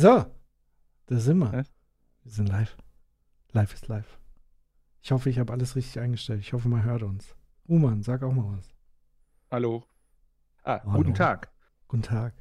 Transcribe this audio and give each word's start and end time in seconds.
So, 0.00 0.24
da 1.08 1.18
sind 1.18 1.36
wir. 1.40 1.52
Was? 1.52 1.70
Wir 2.22 2.32
sind 2.32 2.48
live. 2.48 2.74
Live 3.52 3.74
ist 3.74 3.86
live. 3.88 4.18
Ich 5.02 5.12
hoffe, 5.12 5.28
ich 5.28 5.38
habe 5.38 5.52
alles 5.52 5.76
richtig 5.76 6.00
eingestellt. 6.00 6.40
Ich 6.40 6.54
hoffe, 6.54 6.70
man 6.70 6.84
hört 6.84 7.02
uns. 7.02 7.36
Uman, 7.66 8.02
sag 8.02 8.22
auch 8.22 8.32
mal 8.32 8.56
was. 8.56 8.72
Hallo. 9.50 9.84
Ah, 10.62 10.80
Hallo. 10.84 10.96
guten 10.96 11.12
Tag. 11.12 11.52
Guten 11.86 12.02
Tag. 12.02 12.32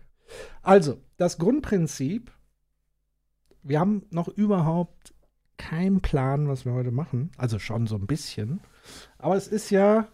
Also, 0.62 1.04
das 1.18 1.38
Grundprinzip, 1.38 2.32
wir 3.62 3.82
haben 3.82 4.06
noch 4.10 4.30
überhaupt 4.30 5.14
keinen 5.58 6.00
Plan, 6.00 6.48
was 6.48 6.64
wir 6.64 6.72
heute 6.72 6.92
machen. 6.92 7.30
Also 7.36 7.60
schon 7.60 7.88
so 7.88 7.98
ein 7.98 8.08
bisschen. 8.08 8.62
Aber 9.18 9.36
es 9.36 9.50
ist 9.50 9.70
ja 9.70 10.08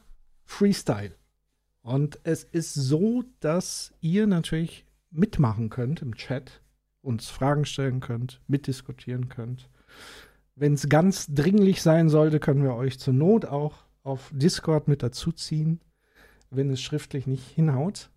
Freestyle. 0.46 1.16
Und 1.84 2.20
es 2.24 2.44
ist 2.44 2.74
so, 2.74 3.24
dass 3.40 3.94
ihr 4.02 4.26
natürlich 4.26 4.88
mitmachen 5.12 5.70
könnt 5.70 6.02
im 6.02 6.16
Chat, 6.16 6.64
uns 7.06 7.30
Fragen 7.30 7.66
stellen 7.66 8.00
könnt, 8.00 8.42
mitdiskutieren 8.48 9.30
könnt. 9.30 9.70
Wenn 10.56 10.74
es 10.74 10.90
ganz 10.90 11.28
dringlich 11.28 11.82
sein 11.82 12.10
sollte, 12.10 12.40
können 12.40 12.64
wir 12.64 12.76
euch 12.76 13.00
zur 13.00 13.14
Not 13.14 13.46
auch 13.46 13.84
auf 14.04 14.32
Discord 14.34 14.88
mit 14.88 15.04
dazuziehen, 15.04 15.82
wenn 16.50 16.70
es 16.70 16.82
schriftlich 16.82 17.28
nicht 17.28 17.48
hinhaut. 17.48 18.10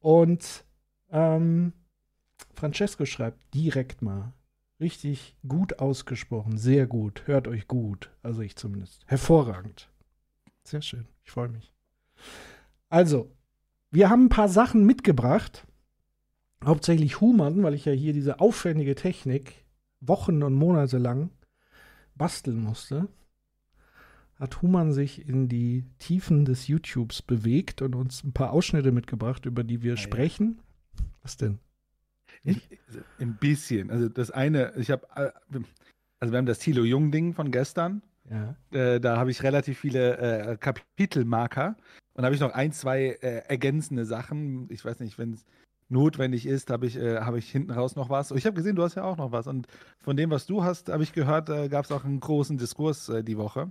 Und 0.00 0.64
ähm, 1.10 1.72
Francesco 2.54 3.04
schreibt 3.04 3.54
direkt 3.54 4.02
mal. 4.02 4.32
Richtig 4.80 5.36
gut 5.46 5.78
ausgesprochen, 5.78 6.56
sehr 6.56 6.86
gut. 6.86 7.26
Hört 7.26 7.48
euch 7.48 7.68
gut. 7.68 8.10
Also 8.22 8.40
ich 8.40 8.56
zumindest. 8.56 9.04
Hervorragend. 9.06 9.90
Sehr 10.64 10.80
schön. 10.80 11.06
Ich 11.22 11.30
freue 11.30 11.48
mich. 11.48 11.74
Also, 12.88 13.30
wir 13.90 14.08
haben 14.08 14.26
ein 14.26 14.30
paar 14.30 14.48
Sachen 14.48 14.86
mitgebracht. 14.86 15.66
Hauptsächlich 16.64 17.20
Human, 17.20 17.62
weil 17.62 17.74
ich 17.74 17.86
ja 17.86 17.92
hier 17.92 18.12
diese 18.12 18.40
aufwendige 18.40 18.94
Technik 18.94 19.64
Wochen 20.00 20.42
und 20.42 20.54
Monate 20.54 20.98
lang 20.98 21.30
basteln 22.14 22.60
musste. 22.60 23.08
Hat 24.36 24.62
Human 24.62 24.92
sich 24.92 25.28
in 25.28 25.48
die 25.48 25.84
Tiefen 25.98 26.44
des 26.44 26.66
YouTubes 26.66 27.22
bewegt 27.22 27.82
und 27.82 27.94
uns 27.94 28.24
ein 28.24 28.32
paar 28.32 28.52
Ausschnitte 28.52 28.92
mitgebracht, 28.92 29.44
über 29.46 29.64
die 29.64 29.82
wir 29.82 29.92
ja. 29.92 29.96
sprechen. 29.96 30.60
Was 31.22 31.36
denn? 31.36 31.58
Ich, 32.42 32.68
ein 33.18 33.36
bisschen. 33.36 33.90
Also 33.90 34.08
das 34.08 34.30
eine, 34.30 34.72
ich 34.76 34.90
habe, 34.90 35.06
also 35.16 36.32
wir 36.32 36.38
haben 36.38 36.46
das 36.46 36.58
Thilo 36.58 36.84
Jung-Ding 36.84 37.34
von 37.34 37.50
gestern. 37.50 38.02
Ja. 38.30 38.56
Äh, 38.70 39.00
da 39.00 39.18
habe 39.18 39.30
ich 39.30 39.42
relativ 39.42 39.78
viele 39.78 40.16
äh, 40.18 40.56
Kapitelmarker. 40.56 41.76
Und 42.14 42.24
habe 42.24 42.34
ich 42.34 42.40
noch 42.40 42.52
ein, 42.52 42.72
zwei 42.72 43.18
äh, 43.22 43.42
ergänzende 43.48 44.04
Sachen. 44.04 44.68
Ich 44.70 44.84
weiß 44.84 45.00
nicht, 45.00 45.18
wenn 45.18 45.32
es 45.32 45.44
notwendig 45.90 46.46
ist, 46.46 46.70
habe 46.70 46.86
ich, 46.86 46.96
äh, 46.96 47.18
hab 47.18 47.34
ich 47.34 47.50
hinten 47.50 47.72
raus 47.72 47.96
noch 47.96 48.10
was. 48.10 48.30
Und 48.30 48.38
ich 48.38 48.46
habe 48.46 48.54
gesehen, 48.54 48.76
du 48.76 48.82
hast 48.82 48.94
ja 48.94 49.04
auch 49.04 49.16
noch 49.16 49.32
was. 49.32 49.46
Und 49.46 49.66
von 49.98 50.16
dem, 50.16 50.30
was 50.30 50.46
du 50.46 50.62
hast, 50.64 50.88
habe 50.88 51.02
ich 51.02 51.12
gehört, 51.12 51.48
äh, 51.48 51.68
gab 51.68 51.84
es 51.84 51.92
auch 51.92 52.04
einen 52.04 52.20
großen 52.20 52.58
Diskurs 52.58 53.08
äh, 53.08 53.22
die 53.24 53.36
Woche. 53.36 53.70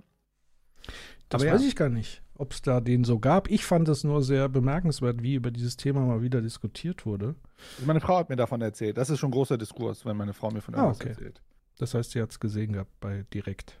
Das 1.28 1.42
Aber 1.42 1.52
weiß 1.52 1.62
ja. 1.62 1.68
ich 1.68 1.76
gar 1.76 1.88
nicht, 1.88 2.22
ob 2.34 2.52
es 2.52 2.62
da 2.62 2.80
den 2.80 3.04
so 3.04 3.18
gab. 3.18 3.50
Ich 3.50 3.64
fand 3.64 3.88
es 3.88 4.04
nur 4.04 4.22
sehr 4.22 4.48
bemerkenswert, 4.48 5.22
wie 5.22 5.34
über 5.34 5.50
dieses 5.50 5.76
Thema 5.76 6.00
mal 6.00 6.22
wieder 6.22 6.40
diskutiert 6.40 7.06
wurde. 7.06 7.36
Meine 7.84 8.00
Frau 8.00 8.18
hat 8.18 8.28
mir 8.28 8.36
davon 8.36 8.60
erzählt. 8.60 8.96
Das 8.96 9.10
ist 9.10 9.18
schon 9.18 9.30
großer 9.30 9.56
Diskurs, 9.58 10.04
wenn 10.04 10.16
meine 10.16 10.32
Frau 10.32 10.50
mir 10.50 10.60
von 10.60 10.74
Ah, 10.74 10.78
irgendwas 10.78 11.00
okay. 11.00 11.10
erzählt. 11.10 11.42
Das 11.78 11.94
heißt, 11.94 12.10
sie 12.10 12.20
hat 12.20 12.30
es 12.30 12.40
gesehen 12.40 12.72
gehabt 12.72 12.92
bei 13.00 13.24
Direkt. 13.32 13.80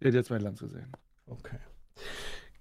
Die 0.00 0.08
hat 0.08 0.14
jetzt 0.14 0.30
mein 0.30 0.40
Land 0.40 0.58
gesehen. 0.58 0.92
Okay. 1.26 1.58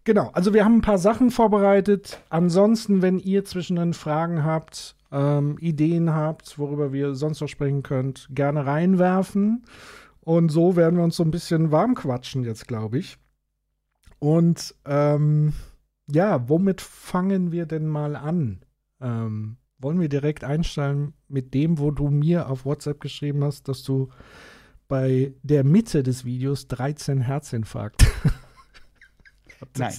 Genau, 0.03 0.29
also 0.33 0.53
wir 0.53 0.65
haben 0.65 0.77
ein 0.77 0.81
paar 0.81 0.97
Sachen 0.97 1.29
vorbereitet. 1.31 2.21
Ansonsten, 2.29 3.01
wenn 3.01 3.19
ihr 3.19 3.45
zwischendrin 3.45 3.93
Fragen 3.93 4.43
habt, 4.43 4.95
ähm, 5.11 5.57
Ideen 5.59 6.13
habt, 6.13 6.57
worüber 6.57 6.93
wir 6.93 7.15
sonst 7.15 7.41
noch 7.41 7.47
sprechen 7.47 7.83
könnt, 7.83 8.27
gerne 8.31 8.65
reinwerfen. 8.65 9.63
Und 10.21 10.49
so 10.49 10.75
werden 10.75 10.97
wir 10.97 11.03
uns 11.03 11.15
so 11.15 11.23
ein 11.23 11.31
bisschen 11.31 11.71
warm 11.71 11.95
quatschen 11.95 12.43
jetzt, 12.43 12.67
glaube 12.67 12.99
ich. 12.99 13.17
Und 14.19 14.75
ähm, 14.85 15.53
ja, 16.09 16.47
womit 16.47 16.81
fangen 16.81 17.51
wir 17.51 17.65
denn 17.65 17.87
mal 17.87 18.15
an? 18.15 18.61
Ähm, 19.01 19.57
wollen 19.79 19.99
wir 19.99 20.09
direkt 20.09 20.43
einsteigen 20.43 21.13
mit 21.27 21.53
dem, 21.53 21.79
wo 21.79 21.89
du 21.89 22.09
mir 22.09 22.49
auf 22.49 22.65
WhatsApp 22.65 22.99
geschrieben 23.01 23.43
hast, 23.43 23.67
dass 23.67 23.83
du 23.83 24.09
bei 24.87 25.33
der 25.41 25.63
Mitte 25.63 26.03
des 26.03 26.23
Videos 26.25 26.67
13 26.67 27.21
Herzinfarkt 27.21 28.05
Nein. 29.77 29.93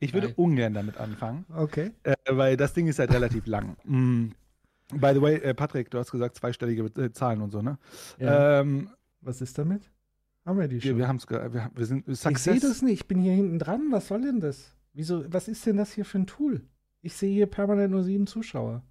Ich 0.00 0.14
würde 0.14 0.28
Nein. 0.28 0.36
ungern 0.36 0.74
damit 0.74 0.96
anfangen, 0.96 1.44
Okay. 1.54 1.90
äh, 2.04 2.14
weil 2.30 2.56
das 2.56 2.72
Ding 2.72 2.86
ist 2.86 2.98
halt 2.98 3.12
relativ 3.12 3.46
lang. 3.46 3.76
Mm. 3.84 4.28
By 4.94 5.10
the 5.12 5.20
way, 5.20 5.36
äh, 5.36 5.54
Patrick, 5.54 5.90
du 5.90 5.98
hast 5.98 6.10
gesagt 6.10 6.36
zweistellige 6.36 6.84
äh, 7.02 7.12
Zahlen 7.12 7.42
und 7.42 7.50
so, 7.50 7.60
ne? 7.60 7.78
Ja. 8.18 8.60
Ähm, 8.60 8.90
Was 9.20 9.40
ist 9.40 9.58
damit? 9.58 9.90
Haben 10.46 10.60
wir 10.60 10.68
die 10.68 10.80
schon? 10.80 10.92
wir 10.92 10.98
wir 10.98 11.08
haben 11.08 11.16
es, 11.16 11.28
wir, 11.28 11.70
wir 11.74 11.86
sind 11.86 12.08
ich 12.08 12.38
sehe 12.38 12.58
das 12.58 12.80
nicht. 12.80 13.00
Ich 13.00 13.08
bin 13.08 13.20
hier 13.20 13.34
hinten 13.34 13.58
dran. 13.58 13.88
Was 13.90 14.08
soll 14.08 14.22
denn 14.22 14.40
das? 14.40 14.74
Wieso? 14.94 15.24
Was 15.30 15.46
ist 15.46 15.66
denn 15.66 15.76
das 15.76 15.92
hier 15.92 16.06
für 16.06 16.18
ein 16.20 16.26
Tool? 16.26 16.62
Ich 17.02 17.14
sehe 17.14 17.32
hier 17.32 17.46
permanent 17.46 17.90
nur 17.90 18.02
sieben 18.02 18.26
Zuschauer. 18.26 18.82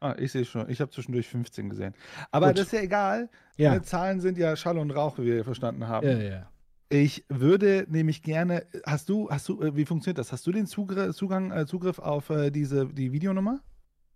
Ah, 0.00 0.14
ich 0.18 0.32
sehe 0.32 0.44
schon. 0.44 0.68
Ich 0.68 0.80
habe 0.80 0.90
zwischendurch 0.90 1.28
15 1.28 1.70
gesehen. 1.70 1.94
Aber 2.30 2.48
Gut. 2.48 2.58
das 2.58 2.66
ist 2.66 2.72
ja 2.72 2.80
egal. 2.80 3.30
Ja. 3.56 3.74
Äh, 3.74 3.82
Zahlen 3.82 4.20
sind 4.20 4.38
ja 4.38 4.54
Schall 4.54 4.78
und 4.78 4.90
Rauch, 4.90 5.18
wie 5.18 5.24
wir 5.24 5.44
verstanden 5.44 5.88
haben. 5.88 6.06
Ja, 6.06 6.18
ja. 6.18 6.50
Ich 6.90 7.24
würde 7.28 7.86
nämlich 7.88 8.22
gerne. 8.22 8.66
Hast 8.86 9.08
du, 9.08 9.28
hast 9.30 9.48
du, 9.48 9.60
äh, 9.60 9.76
wie 9.76 9.84
funktioniert 9.84 10.18
das? 10.18 10.32
Hast 10.32 10.46
du 10.46 10.52
den 10.52 10.66
Zugriff, 10.66 11.14
Zugang, 11.14 11.52
äh, 11.52 11.66
Zugriff 11.66 11.98
auf 11.98 12.30
äh, 12.30 12.50
diese 12.50 12.86
die 12.86 13.12
Videonummer? 13.12 13.60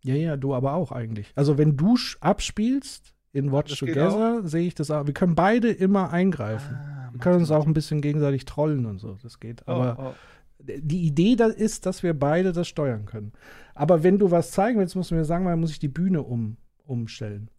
Ja, 0.05 0.15
ja, 0.15 0.37
du 0.37 0.55
aber 0.55 0.72
auch 0.75 0.91
eigentlich. 0.91 1.33
Also 1.37 1.59
wenn 1.59 1.77
du 1.77 1.97
abspielst 2.21 3.15
in 3.33 3.53
Watch 3.53 3.78
Together, 3.78 4.43
sehe 4.44 4.66
ich 4.66 4.75
das 4.75 4.91
auch. 4.91 5.06
Wir 5.06 5.15
können 5.15 5.34
beide 5.34 5.71
immer 5.71 6.10
eingreifen. 6.10 6.75
Ah, 6.75 7.10
wir 7.12 7.21
können 7.21 7.41
uns 7.41 7.50
auch 7.50 7.66
ein 7.66 7.75
bisschen 7.75 8.00
gegenseitig 8.00 8.47
trollen 8.47 8.87
und 8.87 8.99
so. 8.99 9.16
Das 9.22 9.39
geht. 9.39 9.66
Aber 9.69 9.97
oh, 9.99 10.04
oh. 10.09 10.15
die 10.59 11.06
Idee 11.06 11.37
da 11.37 11.47
ist, 11.47 11.87
dass 11.87 12.03
wir 12.03 12.19
beide 12.19 12.53
das 12.53 12.69
steuern 12.69 13.06
können. 13.06 13.33
Aber 13.75 14.03
wenn 14.03 14.19
du 14.19 14.31
was 14.31 14.50
zeigen 14.50 14.78
willst, 14.78 14.97
musst 14.97 15.10
du 15.10 15.15
mir 15.15 15.25
sagen, 15.25 15.44
weil 15.44 15.56
muss 15.56 15.71
ich 15.71 15.78
die 15.78 15.89
Bühne 15.89 16.22
um, 16.22 16.56
umstellen. 16.84 17.50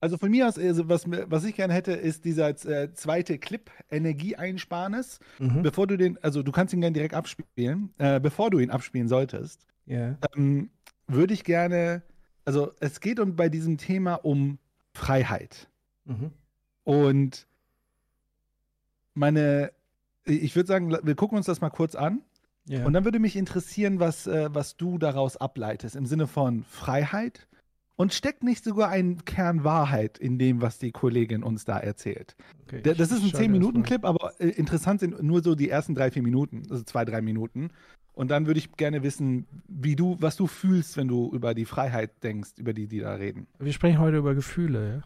Also 0.00 0.16
von 0.16 0.30
mir 0.30 0.46
aus, 0.46 0.58
also 0.58 0.88
was, 0.88 1.04
was 1.06 1.44
ich 1.44 1.54
gerne 1.54 1.74
hätte, 1.74 1.92
ist 1.92 2.24
dieser 2.24 2.50
äh, 2.50 2.92
zweite 2.92 3.38
Clip 3.38 3.70
Energieeinsparnis. 3.90 5.18
Mhm. 5.38 5.62
Bevor 5.62 5.86
du 5.86 5.96
den, 5.96 6.18
also 6.22 6.42
du 6.42 6.52
kannst 6.52 6.72
ihn 6.72 6.80
gerne 6.80 6.94
direkt 6.94 7.14
abspielen. 7.14 7.92
Äh, 7.98 8.20
bevor 8.20 8.50
du 8.50 8.58
ihn 8.60 8.70
abspielen 8.70 9.08
solltest, 9.08 9.66
Ja. 9.86 10.16
ähm, 10.36 10.70
würde 11.08 11.34
ich 11.34 11.42
gerne, 11.42 12.02
also 12.44 12.70
es 12.80 13.00
geht 13.00 13.18
um 13.18 13.34
bei 13.34 13.48
diesem 13.48 13.76
Thema 13.78 14.14
um 14.14 14.58
Freiheit. 14.92 15.68
Mhm. 16.04 16.30
Und 16.84 17.46
meine, 19.14 19.72
ich 20.24 20.54
würde 20.54 20.66
sagen, 20.66 20.96
wir 21.02 21.14
gucken 21.16 21.36
uns 21.38 21.46
das 21.46 21.60
mal 21.60 21.70
kurz 21.70 21.94
an. 21.94 22.22
Ja. 22.68 22.84
Und 22.84 22.92
dann 22.92 23.04
würde 23.04 23.18
mich 23.18 23.34
interessieren, 23.34 23.98
was, 23.98 24.26
äh, 24.26 24.48
was 24.52 24.76
du 24.76 24.98
daraus 24.98 25.36
ableitest 25.38 25.96
im 25.96 26.06
Sinne 26.06 26.26
von 26.26 26.64
Freiheit. 26.64 27.48
Und 28.00 28.14
steckt 28.14 28.44
nicht 28.44 28.62
sogar 28.62 28.90
ein 28.90 29.24
Kern 29.24 29.64
Wahrheit 29.64 30.18
in 30.18 30.38
dem, 30.38 30.62
was 30.62 30.78
die 30.78 30.92
Kollegin 30.92 31.42
uns 31.42 31.64
da 31.64 31.78
erzählt? 31.78 32.36
okay, 32.62 32.80
Da- 32.80 32.94
Das 32.94 33.10
ist 33.10 33.16
ein 33.16 33.22
schau 33.22 33.26
dir 33.26 33.32
das 33.32 33.40
10-Minuten-Clip, 33.40 34.04
aber 34.04 34.32
äh, 34.40 34.50
interessant 34.50 35.00
sind 35.00 35.20
nur 35.20 35.42
so 35.42 35.56
die 35.56 35.68
ersten 35.68 35.96
drei, 35.96 36.10
vier 36.12 36.22
Minuten, 36.22 36.62
also 36.70 36.84
zwei, 36.84 37.04
drei 37.04 37.20
Minuten. 37.22 37.70
Und 38.12 38.30
dann 38.30 38.46
würde 38.46 38.58
ich 38.58 38.70
gerne 38.76 39.02
wissen, 39.02 39.46
wie 39.66 39.96
du, 39.96 40.16
was 40.20 40.36
du 40.36 40.46
fühlst, 40.46 40.96
wenn 40.96 41.08
du 41.08 41.30
über 41.32 41.54
die 41.54 41.64
Freiheit 41.64 42.22
denkst, 42.22 42.50
über 42.58 42.72
die, 42.72 42.86
die 42.86 43.00
da 43.00 43.14
reden. 43.14 43.48
Wir 43.58 43.72
sprechen 43.72 43.98
heute 43.98 44.18
über 44.18 44.34
Gefühle, 44.36 44.88
ja? 44.94 45.02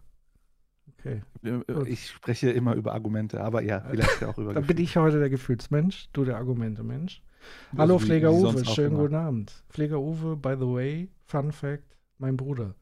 Okay. 0.99 1.23
Äh, 1.43 1.73
Gut. 1.73 1.89
Ich 1.89 2.09
spreche 2.11 2.51
immer 2.51 2.75
über 2.75 2.93
Argumente, 2.93 3.41
aber 3.41 3.63
ja, 3.63 3.81
vielleicht 3.91 4.23
auch 4.23 4.37
über 4.39 4.53
Dann 4.53 4.67
bin 4.67 4.77
ich 4.77 4.97
heute 4.99 5.19
der 5.19 5.31
Gefühlsmensch, 5.31 6.09
du 6.13 6.25
der 6.27 6.37
Argumente-Mensch. 6.37 7.23
Also 7.71 7.79
Hallo 7.83 8.01
wie- 8.01 8.05
Pfleger 8.05 8.33
Uwe, 8.33 8.65
schönen 8.67 8.97
guten 8.97 9.15
Abend. 9.15 9.65
Pfleger 9.71 9.99
Uwe, 9.99 10.37
by 10.37 10.55
the 10.59 10.67
way, 10.67 11.09
Fun 11.25 11.53
Fact, 11.53 11.97
mein 12.23 12.37
Bruder. 12.37 12.77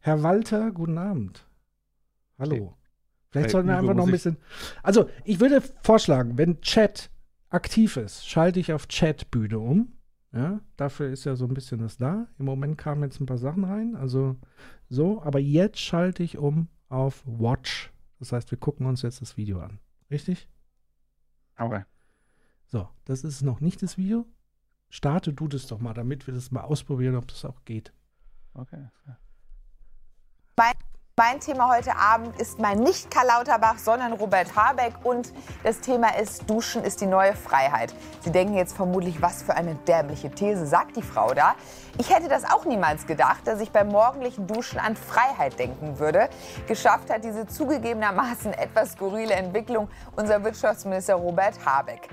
Herr 0.00 0.22
Walter, 0.22 0.72
guten 0.72 0.98
Abend. 0.98 1.46
Hallo. 2.38 2.54
Hey. 2.54 2.74
Vielleicht 3.30 3.44
Hey, 3.46 3.52
sollten 3.52 3.68
wir 3.68 3.78
einfach 3.78 3.94
noch 3.94 4.06
ein 4.06 4.10
bisschen. 4.10 4.38
Also, 4.82 5.10
ich 5.24 5.38
würde 5.38 5.60
vorschlagen, 5.82 6.38
wenn 6.38 6.62
Chat 6.62 7.10
aktiv 7.50 7.98
ist, 7.98 8.26
schalte 8.26 8.58
ich 8.58 8.72
auf 8.72 8.88
Chatbühne 8.88 9.58
um. 9.58 9.92
Ja, 10.32 10.60
dafür 10.76 11.10
ist 11.10 11.24
ja 11.24 11.36
so 11.36 11.44
ein 11.44 11.54
bisschen 11.54 11.80
das 11.80 11.98
da. 11.98 12.26
Im 12.38 12.46
Moment 12.46 12.78
kamen 12.78 13.02
jetzt 13.02 13.20
ein 13.20 13.26
paar 13.26 13.38
Sachen 13.38 13.64
rein. 13.64 13.96
Also 13.96 14.36
so, 14.88 15.22
aber 15.22 15.38
jetzt 15.38 15.78
schalte 15.78 16.22
ich 16.22 16.36
um 16.36 16.68
auf 16.88 17.22
Watch. 17.26 17.92
Das 18.18 18.32
heißt, 18.32 18.50
wir 18.50 18.58
gucken 18.58 18.86
uns 18.86 19.02
jetzt 19.02 19.22
das 19.22 19.36
Video 19.36 19.60
an. 19.60 19.78
Richtig? 20.10 20.48
Okay. 21.58 21.84
So, 22.66 22.88
das 23.06 23.24
ist 23.24 23.42
noch 23.42 23.60
nicht 23.60 23.82
das 23.82 23.96
Video. 23.96 24.26
Starte 24.90 25.32
du 25.32 25.48
das 25.48 25.66
doch 25.66 25.80
mal, 25.80 25.94
damit 25.94 26.26
wir 26.26 26.34
das 26.34 26.50
mal 26.50 26.62
ausprobieren, 26.62 27.16
ob 27.16 27.26
das 27.28 27.44
auch 27.46 27.64
geht. 27.64 27.92
Okay. 28.58 28.88
Mein 31.18 31.40
Thema 31.40 31.68
heute 31.68 31.96
Abend 31.96 32.40
ist 32.40 32.60
mal 32.60 32.76
nicht 32.76 33.10
Karl 33.10 33.26
Lauterbach, 33.26 33.78
sondern 33.78 34.12
Robert 34.12 34.54
Habeck. 34.54 34.94
Und 35.02 35.32
das 35.64 35.80
Thema 35.80 36.16
ist, 36.16 36.48
Duschen 36.48 36.84
ist 36.84 37.00
die 37.00 37.06
neue 37.06 37.34
Freiheit. 37.34 37.92
Sie 38.20 38.30
denken 38.30 38.54
jetzt 38.54 38.76
vermutlich, 38.76 39.20
was 39.20 39.42
für 39.42 39.54
eine 39.54 39.74
dämliche 39.74 40.30
These 40.30 40.66
sagt 40.66 40.96
die 40.96 41.02
Frau 41.02 41.34
da. 41.34 41.56
Ich 41.98 42.14
hätte 42.14 42.28
das 42.28 42.44
auch 42.44 42.64
niemals 42.64 43.06
gedacht, 43.06 43.46
dass 43.46 43.60
ich 43.60 43.72
beim 43.72 43.88
morgendlichen 43.88 44.46
Duschen 44.46 44.78
an 44.78 44.94
Freiheit 44.94 45.58
denken 45.58 45.98
würde. 45.98 46.28
Geschafft 46.68 47.10
hat 47.10 47.24
diese 47.24 47.48
zugegebenermaßen 47.48 48.52
etwas 48.52 48.92
skurrile 48.92 49.34
Entwicklung 49.34 49.88
unser 50.14 50.44
Wirtschaftsminister 50.44 51.16
Robert 51.16 51.66
Habeck. 51.66 52.08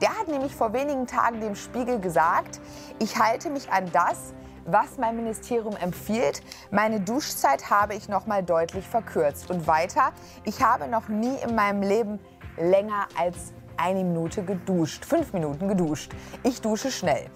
Der 0.00 0.10
hat 0.10 0.28
nämlich 0.28 0.54
vor 0.54 0.72
wenigen 0.72 1.06
Tagen 1.06 1.40
dem 1.40 1.54
Spiegel 1.54 2.00
gesagt, 2.00 2.60
ich 2.98 3.18
halte 3.18 3.50
mich 3.50 3.70
an 3.72 3.90
das, 3.92 4.34
was 4.70 4.98
mein 4.98 5.16
Ministerium 5.16 5.76
empfiehlt. 5.76 6.42
Meine 6.70 7.00
Duschzeit 7.00 7.70
habe 7.70 7.94
ich 7.94 8.08
noch 8.08 8.26
mal 8.26 8.42
deutlich 8.42 8.86
verkürzt. 8.86 9.50
Und 9.50 9.66
weiter, 9.66 10.12
ich 10.44 10.62
habe 10.62 10.88
noch 10.88 11.08
nie 11.08 11.36
in 11.42 11.54
meinem 11.54 11.82
Leben 11.82 12.20
länger 12.56 13.08
als 13.18 13.52
eine 13.76 14.04
Minute 14.04 14.42
geduscht. 14.42 15.04
Fünf 15.04 15.32
Minuten 15.32 15.68
geduscht. 15.68 16.12
Ich 16.42 16.60
dusche 16.60 16.90
schnell. 16.90 17.26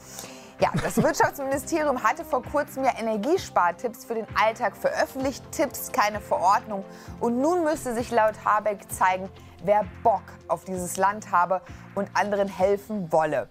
Ja, 0.60 0.70
das 0.82 0.96
Wirtschaftsministerium 1.02 2.02
hatte 2.02 2.24
vor 2.24 2.42
kurzem 2.42 2.84
ja 2.84 2.92
Energiespartipps 2.98 4.04
für 4.04 4.14
den 4.14 4.26
Alltag 4.34 4.76
veröffentlicht. 4.76 5.42
Tipps, 5.52 5.90
keine 5.90 6.20
Verordnung. 6.20 6.84
Und 7.20 7.40
nun 7.40 7.64
müsste 7.64 7.94
sich 7.94 8.10
laut 8.10 8.44
Habeck 8.44 8.90
zeigen, 8.90 9.28
wer 9.64 9.84
Bock 10.02 10.22
auf 10.48 10.64
dieses 10.64 10.96
Land 10.96 11.30
habe 11.30 11.62
und 11.94 12.08
anderen 12.14 12.48
helfen 12.48 13.10
wolle. 13.10 13.48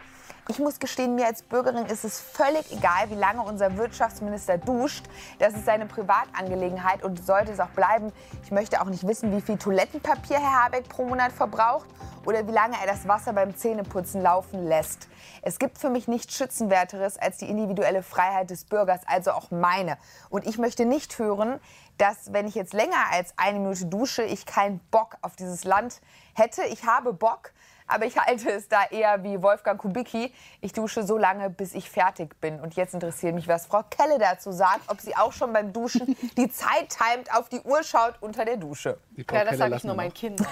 Ich 0.52 0.60
muss 0.60 0.80
gestehen, 0.80 1.16
mir 1.16 1.28
als 1.28 1.44
Bürgerin 1.44 1.86
ist 1.86 2.04
es 2.04 2.20
völlig 2.20 2.74
egal, 2.74 3.10
wie 3.10 3.16
lange 3.16 3.42
unser 3.42 3.78
Wirtschaftsminister 3.78 4.58
duscht. 4.58 5.06
Das 5.40 5.54
ist 5.54 5.64
seine 5.64 5.86
Privatangelegenheit 5.86 7.04
und 7.04 7.26
sollte 7.26 7.54
es 7.54 7.62
auch 7.62 7.70
bleiben. 7.70 8.12
Ich 8.44 8.52
möchte 8.52 8.82
auch 8.82 8.88
nicht 8.88 9.08
wissen, 9.08 9.34
wie 9.34 9.40
viel 9.40 9.58
Toilettenpapier 9.58 10.42
Herr 10.42 10.66
Habeck 10.66 10.90
pro 10.90 11.06
Monat 11.06 11.32
verbraucht 11.32 11.88
oder 12.26 12.46
wie 12.46 12.52
lange 12.52 12.76
er 12.82 12.86
das 12.86 13.08
Wasser 13.08 13.32
beim 13.32 13.56
Zähneputzen 13.56 14.22
laufen 14.22 14.68
lässt. 14.68 15.08
Es 15.42 15.58
gibt 15.58 15.78
für 15.78 15.90
mich 15.90 16.10
nichts 16.10 16.36
Schützenwerteres 16.36 17.18
als 17.18 17.38
die 17.38 17.50
individuelle 17.50 18.04
Freiheit 18.04 18.50
des 18.50 18.66
Bürgers, 18.66 19.00
also 19.06 19.32
auch 19.32 19.52
meine. 19.52 19.98
Und 20.30 20.46
ich 20.46 20.58
möchte 20.58 20.84
nicht 20.84 21.18
hören, 21.18 21.62
dass 21.98 22.34
wenn 22.34 22.46
ich 22.46 22.56
jetzt 22.56 22.74
länger 22.74 22.98
als 23.10 23.34
eine 23.38 23.60
Minute 23.60 23.86
dusche, 23.86 24.24
ich 24.24 24.46
keinen 24.46 24.80
Bock 24.92 25.16
auf 25.22 25.38
dieses 25.38 25.64
Land 25.64 26.02
hätte. 26.34 26.64
Ich 26.64 26.86
habe 26.86 27.14
Bock, 27.14 27.54
aber 27.92 28.06
ich 28.06 28.18
halte 28.18 28.50
es 28.52 28.68
da 28.68 28.84
eher 28.90 29.24
wie 29.24 29.42
Wolfgang 29.42 29.80
Kubicki. 29.80 30.34
Ich 30.62 30.74
dusche 30.74 31.04
so 31.04 31.18
lange, 31.18 31.50
bis 31.50 31.74
ich 31.74 31.90
fertig 31.90 32.40
bin. 32.42 32.60
Und 32.60 32.76
jetzt 32.76 32.94
interessiert 32.94 33.36
mich, 33.36 33.48
was 33.48 33.66
Frau 33.68 33.84
Kelle 33.90 34.18
dazu 34.20 34.52
sagt, 34.52 34.82
ob 34.90 35.00
sie 35.02 35.16
auch 35.16 35.34
schon 35.34 35.54
beim 35.54 35.74
Duschen 35.74 36.16
die 36.38 36.50
Zeit 36.52 36.90
timet, 36.90 37.34
auf 37.34 37.50
die 37.50 37.62
Uhr 37.62 37.84
schaut 37.84 38.16
unter 38.22 38.46
der 38.46 38.58
Dusche. 38.58 38.98
Ja, 39.32 39.44
das 39.46 39.58
sage 39.58 39.76
ich 39.76 39.84
nur 39.84 39.96
meinen. 39.96 40.14
Kindern. 40.14 40.48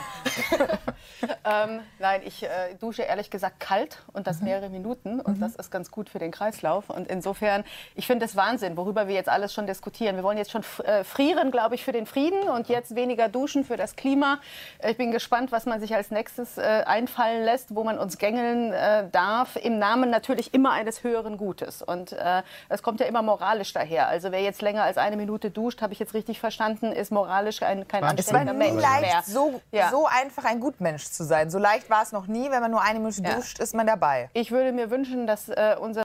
ähm, 1.46 1.82
nein, 2.00 2.22
ich 2.26 2.44
äh, 2.44 2.76
dusche 2.80 3.02
ehrlich 3.04 3.30
gesagt 3.30 3.60
kalt 3.60 4.04
und 4.14 4.20
Mhm. 4.20 4.24
das 4.24 4.42
mehrere 4.42 4.70
Minuten 4.70 5.20
und 5.22 5.42
das 5.42 5.56
ist 5.56 5.72
ganz 5.72 5.92
gut 5.92 6.10
für 6.10 6.20
den 6.20 6.32
Kreislauf. 6.32 6.90
Und 6.90 7.08
insofern, 7.08 7.64
ich 7.96 8.06
finde 8.08 8.26
es 8.26 8.36
Wahnsinn, 8.36 8.78
worüber 8.78 9.08
wir 9.08 9.16
jetzt 9.16 9.30
alles 9.30 9.54
schon 9.54 9.66
diskutieren. 9.68 10.16
Wir 10.16 10.24
wollen 10.24 10.38
jetzt 10.38 10.52
schon 10.52 10.64
äh, 10.84 11.04
frieren, 11.04 11.52
glaube 11.52 11.76
ich, 11.76 11.84
für 11.84 11.92
den 11.92 12.06
Frieden 12.06 12.50
und 12.50 12.68
jetzt 12.70 12.96
weniger 12.96 13.28
duschen 13.30 13.64
für 13.64 13.78
das 13.78 13.96
Klima. 13.96 14.40
Äh, 14.80 14.92
Ich 14.92 14.98
bin 14.98 15.12
gespannt, 15.12 15.52
was 15.52 15.66
man 15.66 15.80
sich 15.80 15.96
als 15.96 16.12
nächstes 16.12 16.58
äh, 16.58 16.62
einfallen 16.86 17.29
lässt, 17.44 17.76
wo 17.76 17.84
man 17.84 17.98
uns 17.98 18.18
gängeln 18.18 18.74
äh, 18.74 19.10
darf, 19.10 19.56
im 19.56 19.80
Namen 19.80 20.10
natürlich 20.10 20.54
immer 20.54 20.72
eines 20.72 21.04
höheren 21.04 21.38
Gutes. 21.38 21.82
Und 21.82 22.12
äh, 22.14 22.44
es 22.70 22.82
kommt 22.84 23.00
ja 23.00 23.06
immer 23.06 23.22
moralisch 23.22 23.74
daher. 23.74 24.08
Also 24.08 24.32
wer 24.32 24.42
jetzt 24.42 24.62
länger 24.62 24.84
als 24.84 24.98
eine 24.98 25.16
Minute 25.18 25.52
duscht, 25.52 25.82
habe 25.82 25.94
ich 25.94 26.00
jetzt 26.00 26.14
richtig 26.14 26.40
verstanden, 26.40 26.92
ist 26.92 27.12
moralisch 27.12 27.62
ein, 27.62 27.88
kein 27.88 28.04
anständiger 28.04 28.54
Mensch 28.54 28.82
leicht, 28.82 29.02
mehr. 29.02 29.22
so, 29.26 29.62
Ja. 29.72 29.90
so 29.90 30.08
einfach 30.08 30.46
ein 30.46 30.60
Gutmensch 30.60 31.06
zu 31.10 31.24
sein. 31.24 31.50
So 31.50 31.60
leicht 31.60 31.90
war 31.90 32.04
es 32.04 32.12
noch 32.12 32.28
nie. 32.28 32.50
Wenn 32.52 32.62
man 32.62 32.72
nur 32.72 32.82
eine 32.82 33.00
Minute 33.00 33.22
Ja. 33.24 33.36
duscht, 33.36 33.60
ist 33.60 33.74
man 33.76 33.86
dabei. 33.88 34.30
Ich 34.34 34.52
würde 34.52 34.72
mir 34.72 34.90
wünschen, 34.90 35.28
dass 35.28 35.50
äh, 35.50 35.76
unser 35.80 36.04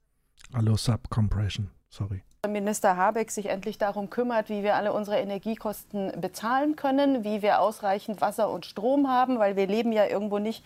Hallo, 0.55 0.77
Subcompression. 0.77 1.71
Sorry. 1.89 2.23
Minister 2.53 2.97
Habeck 2.97 3.31
sich 3.31 3.47
endlich 3.47 3.79
darum 3.79 4.11
kümmert, 4.11 4.49
wie 4.49 4.63
wir 4.63 4.75
alle 4.75 4.93
unsere 4.93 5.19
Energiekosten 5.19 6.13
bezahlen 6.21 6.77
können, 6.77 7.25
wie 7.25 7.43
wir 7.43 7.61
ausreichend 7.61 8.21
Wasser 8.21 8.51
und 8.51 8.67
Strom 8.67 9.09
haben, 9.09 9.39
weil 9.39 9.57
wir 9.57 9.67
leben 9.67 9.93
ja 9.93 10.07
irgendwo 10.07 10.39
nicht 10.39 10.65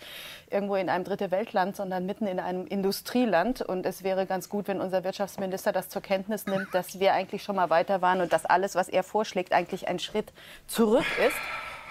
irgendwo 0.49 0.75
in 0.75 0.89
einem 0.89 1.03
dritte 1.03 1.31
Weltland, 1.31 1.75
sondern 1.75 2.05
mitten 2.05 2.27
in 2.27 2.39
einem 2.39 2.65
Industrieland. 2.67 3.61
Und 3.61 3.85
es 3.85 4.03
wäre 4.03 4.25
ganz 4.25 4.49
gut, 4.49 4.67
wenn 4.67 4.81
unser 4.81 5.03
Wirtschaftsminister 5.03 5.71
das 5.71 5.89
zur 5.89 6.01
Kenntnis 6.01 6.45
nimmt, 6.45 6.73
dass 6.73 6.99
wir 6.99 7.13
eigentlich 7.13 7.43
schon 7.43 7.55
mal 7.55 7.69
weiter 7.69 8.01
waren 8.01 8.21
und 8.21 8.33
dass 8.33 8.45
alles, 8.45 8.75
was 8.75 8.89
er 8.89 9.03
vorschlägt, 9.03 9.53
eigentlich 9.53 9.87
ein 9.87 9.99
Schritt 9.99 10.31
zurück 10.67 11.05
ist. 11.25 11.37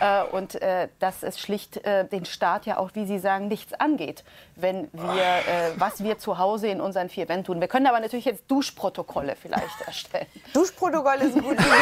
Äh, 0.01 0.23
und 0.25 0.55
äh, 0.63 0.89
dass 0.99 1.23
es 1.23 1.41
schlicht 1.41 1.79
äh, 1.85 2.07
den 2.07 2.25
Staat 2.25 2.67
ja 2.67 2.79
auch, 2.79 2.91
wie 2.95 3.07
Sie 3.07 3.19
sagen, 3.19 3.49
nichts 3.49 3.73
angeht, 3.75 4.25
wenn 4.55 4.89
wir, 4.93 5.23
äh, 5.23 5.73
was 5.77 6.03
wir 6.03 6.19
zu 6.19 6.39
Hause 6.39 6.69
in 6.69 6.81
unseren 6.81 7.09
vier 7.09 7.29
Wänden 7.29 7.45
tun. 7.45 7.61
Wir 7.61 7.69
können 7.69 7.87
aber 7.87 8.01
natürlich 8.01 8.25
jetzt 8.25 8.45
Duschprotokolle 8.49 9.37
vielleicht 9.37 9.81
erstellen. 9.87 10.27
Duschprotokoll 10.55 11.17
ist 11.17 11.37
ein 11.37 11.43
gutes 11.43 11.65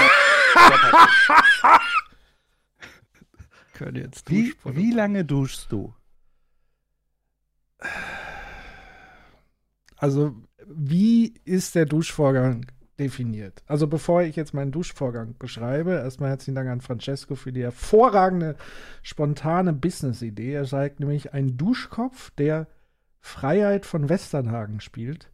Können 3.75 3.97
jetzt 3.97 4.31
Wie, 4.31 4.55
wie 4.65 4.91
lange 4.91 5.25
duschst 5.25 5.71
du? 5.71 5.93
Also, 9.99 10.35
wie 10.67 11.35
ist 11.45 11.75
der 11.75 11.85
Duschvorgang 11.85 12.65
definiert? 12.99 13.63
Also, 13.67 13.87
bevor 13.87 14.23
ich 14.23 14.37
jetzt 14.37 14.55
meinen 14.55 14.73
Duschvorgang 14.73 15.35
beschreibe, 15.39 15.93
erstmal 15.93 16.31
herzlichen 16.31 16.55
Dank 16.55 16.69
an 16.69 16.81
Francesco 16.81 17.35
für 17.35 17.53
die 17.53 17.63
hervorragende, 17.63 18.57
spontane 19.03 19.73
Business-Idee. 19.73 20.53
Er 20.53 20.65
zeigt 20.65 21.01
nämlich 21.01 21.33
einen 21.35 21.57
Duschkopf, 21.57 22.31
der 22.33 22.67
Freiheit 23.21 23.87
von 23.87 24.09
Westernhagen 24.09 24.81
spielt. 24.81 25.31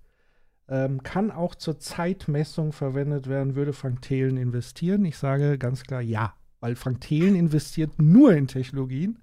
Ähm, 0.68 1.02
kann 1.02 1.30
auch 1.30 1.54
zur 1.54 1.78
Zeitmessung 1.78 2.72
verwendet 2.72 3.28
werden, 3.28 3.56
würde 3.56 3.72
Frank 3.72 4.02
Thelen 4.02 4.36
investieren? 4.36 5.04
Ich 5.04 5.18
sage 5.18 5.58
ganz 5.58 5.82
klar 5.82 6.00
ja, 6.00 6.34
weil 6.60 6.76
Frank 6.76 7.02
Thelen 7.02 7.34
investiert 7.34 8.00
nur 8.00 8.32
in 8.32 8.46
Technologien, 8.46 9.18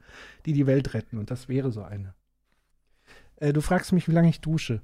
die 0.45 0.53
die 0.53 0.67
Welt 0.67 0.93
retten. 0.93 1.17
Und 1.17 1.31
das 1.31 1.49
wäre 1.49 1.71
so 1.71 1.81
eine. 1.81 2.13
Äh, 3.37 3.53
du 3.53 3.61
fragst 3.61 3.93
mich, 3.93 4.07
wie 4.07 4.13
lange 4.13 4.29
ich 4.29 4.41
dusche. 4.41 4.81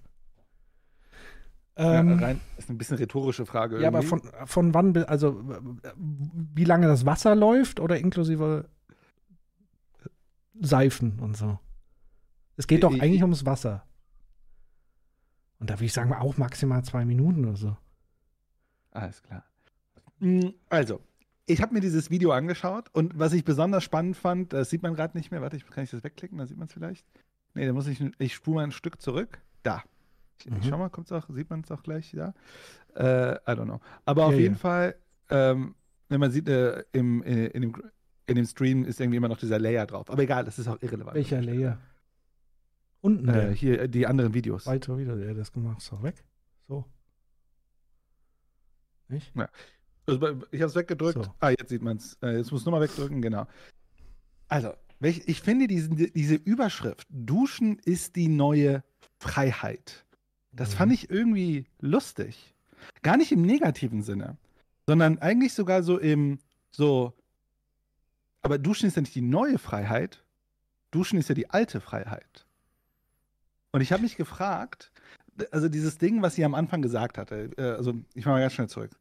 Ähm, 1.77 2.09
ja, 2.19 2.25
rein, 2.25 2.39
ist 2.57 2.69
eine 2.69 2.77
bisschen 2.77 2.97
rhetorische 2.97 3.45
Frage. 3.45 3.81
ja, 3.81 3.89
aber 3.89 4.01
von, 4.01 4.21
von 4.45 4.73
wann, 4.73 4.95
also 5.05 5.43
wie 5.93 6.63
lange 6.63 6.87
das 6.87 7.05
Wasser 7.05 7.35
läuft 7.35 7.79
oder 7.81 7.97
inklusive 7.99 8.69
Seifen 10.59 11.19
und 11.19 11.35
so? 11.35 11.59
Es 12.57 12.67
geht 12.67 12.83
doch 12.83 12.93
Ich- 12.93 13.01
eigentlich 13.01 13.21
ums 13.23 13.45
Wasser. 13.45 13.85
Und 15.59 15.69
da 15.69 15.75
würde 15.75 15.85
ich 15.85 15.93
sagen, 15.93 16.13
auch 16.13 16.37
maximal 16.37 16.83
zwei 16.83 17.05
Minuten 17.05 17.45
oder 17.45 17.57
so. 17.57 17.77
Alles 18.91 19.21
klar. 19.23 19.43
Mm, 20.19 20.49
Also, 20.69 21.01
ich 21.45 21.61
habe 21.61 21.73
mir 21.73 21.81
dieses 21.81 22.09
Video 22.09 22.31
angeschaut 22.31 22.89
und 22.93 23.19
was 23.19 23.33
ich 23.33 23.43
besonders 23.43 23.83
spannend 23.83 24.15
fand, 24.15 24.53
das 24.53 24.69
sieht 24.69 24.81
man 24.83 24.93
gerade 24.95 25.17
nicht 25.17 25.31
mehr. 25.31 25.41
Warte, 25.41 25.57
ich, 25.57 25.65
kann 25.67 25.83
ich 25.83 25.91
das 25.91 26.03
wegklicken? 26.03 26.37
Da 26.37 26.45
sieht 26.47 26.57
man 26.57 26.67
es 26.67 26.73
vielleicht. 26.73 27.05
Nee, 27.53 27.65
da 27.65 27.73
muss 27.73 27.87
ich, 27.87 28.01
ich 28.19 28.33
spule 28.33 28.55
mal 28.55 28.63
ein 28.63 28.71
Stück 28.71 29.01
zurück. 29.01 29.41
Da. 29.63 29.83
Ich, 30.39 30.49
Mhm. 30.49 30.57
ich 30.61 30.67
schau 30.67 30.77
mal, 30.77 30.89
kommt's 30.89 31.11
auch, 31.11 31.27
sieht 31.29 31.49
man 31.49 31.61
es 31.61 31.71
auch 31.71 31.81
gleich 31.83 32.11
da? 32.11 32.33
Äh, 32.95 33.35
I 33.35 33.55
don't 33.55 33.65
know. 33.65 33.79
Aber 34.05 34.25
auf 34.25 34.33
Ja, 34.33 34.39
jeden 34.39 34.55
ja. 34.55 34.59
Fall, 34.59 34.95
ähm, 35.29 35.75
wenn 36.09 36.19
man 36.19 36.31
sieht, 36.31 36.47
äh, 36.49 36.83
im, 36.91 37.23
in, 37.23 37.45
in, 37.47 37.61
dem, 37.61 37.83
in 38.27 38.35
dem 38.35 38.45
Stream 38.45 38.83
ist 38.85 38.99
irgendwie 38.99 39.17
immer 39.17 39.27
noch 39.27 39.37
dieser 39.37 39.59
Layer 39.59 39.85
drauf. 39.85 40.09
Aber 40.09 40.21
egal, 40.21 40.43
das 40.45 40.59
ist 40.59 40.67
auch 40.67 40.81
irrelevant. 40.81 41.15
Welcher 41.15 41.41
Layer? 41.41 41.79
Unten 43.01 43.29
Äh, 43.29 43.53
hier 43.55 43.81
äh, 43.81 43.89
die 43.89 44.07
anderen 44.07 44.33
Videos. 44.33 44.65
Weiter 44.65 44.97
wieder, 44.97 45.15
der 45.15 45.33
das 45.33 45.51
gemacht. 45.51 45.77
Ist 45.79 45.91
doch 45.91 46.01
weg. 46.03 46.23
So. 46.67 46.85
Nicht? 49.07 49.31
Also, 50.07 50.19
bei- 50.19 50.35
ich 50.51 50.61
habe 50.61 50.69
es 50.69 50.75
weggedrückt. 50.75 51.23
So. 51.23 51.33
Ah, 51.39 51.49
jetzt 51.49 51.69
sieht 51.69 51.81
man 51.81 51.97
es. 51.97 52.17
Äh, 52.21 52.37
jetzt 52.37 52.51
muss 52.51 52.61
ich 52.61 52.65
nochmal 52.65 52.81
wegdrücken, 52.81 53.21
genau. 53.21 53.47
Also, 54.47 54.73
ich 55.01 55.41
finde 55.41 55.67
diesen, 55.67 55.95
diese 55.95 56.35
Überschrift, 56.35 57.07
Duschen 57.09 57.77
ist 57.79 58.15
die 58.15 58.27
neue 58.27 58.83
Freiheit. 59.19 60.04
Das 60.55 60.71
Mhm. 60.71 60.77
fand 60.77 60.91
ich 60.93 61.09
irgendwie 61.09 61.65
lustig. 61.79 62.53
Gar 63.01 63.17
nicht 63.17 63.31
im 63.31 63.41
negativen 63.41 64.01
Sinne, 64.03 64.37
sondern 64.87 65.17
eigentlich 65.19 65.53
sogar 65.53 65.83
so 65.83 65.97
im, 65.97 66.39
so, 66.71 67.13
aber 68.41 68.57
Duschen 68.57 68.87
ist 68.87 68.95
ja 68.95 69.01
nicht 69.01 69.15
die 69.15 69.21
neue 69.21 69.57
Freiheit, 69.57 70.23
Duschen 70.91 71.17
ist 71.19 71.29
ja 71.29 71.35
die 71.35 71.49
alte 71.49 71.81
Freiheit. 71.81 72.45
Und 73.71 73.81
ich 73.81 73.91
habe 73.91 74.03
mich 74.03 74.15
gefragt, 74.15 74.91
also 75.51 75.67
dieses 75.67 75.97
Ding, 75.97 76.21
was 76.21 76.35
sie 76.35 76.45
am 76.45 76.55
Anfang 76.55 76.81
gesagt 76.81 77.17
hatte, 77.17 77.51
äh, 77.57 77.61
also 77.71 77.93
ich 78.13 78.25
mache 78.25 78.35
mal 78.35 78.39
ganz 78.41 78.53
schnell 78.53 78.69
zurück. 78.69 78.91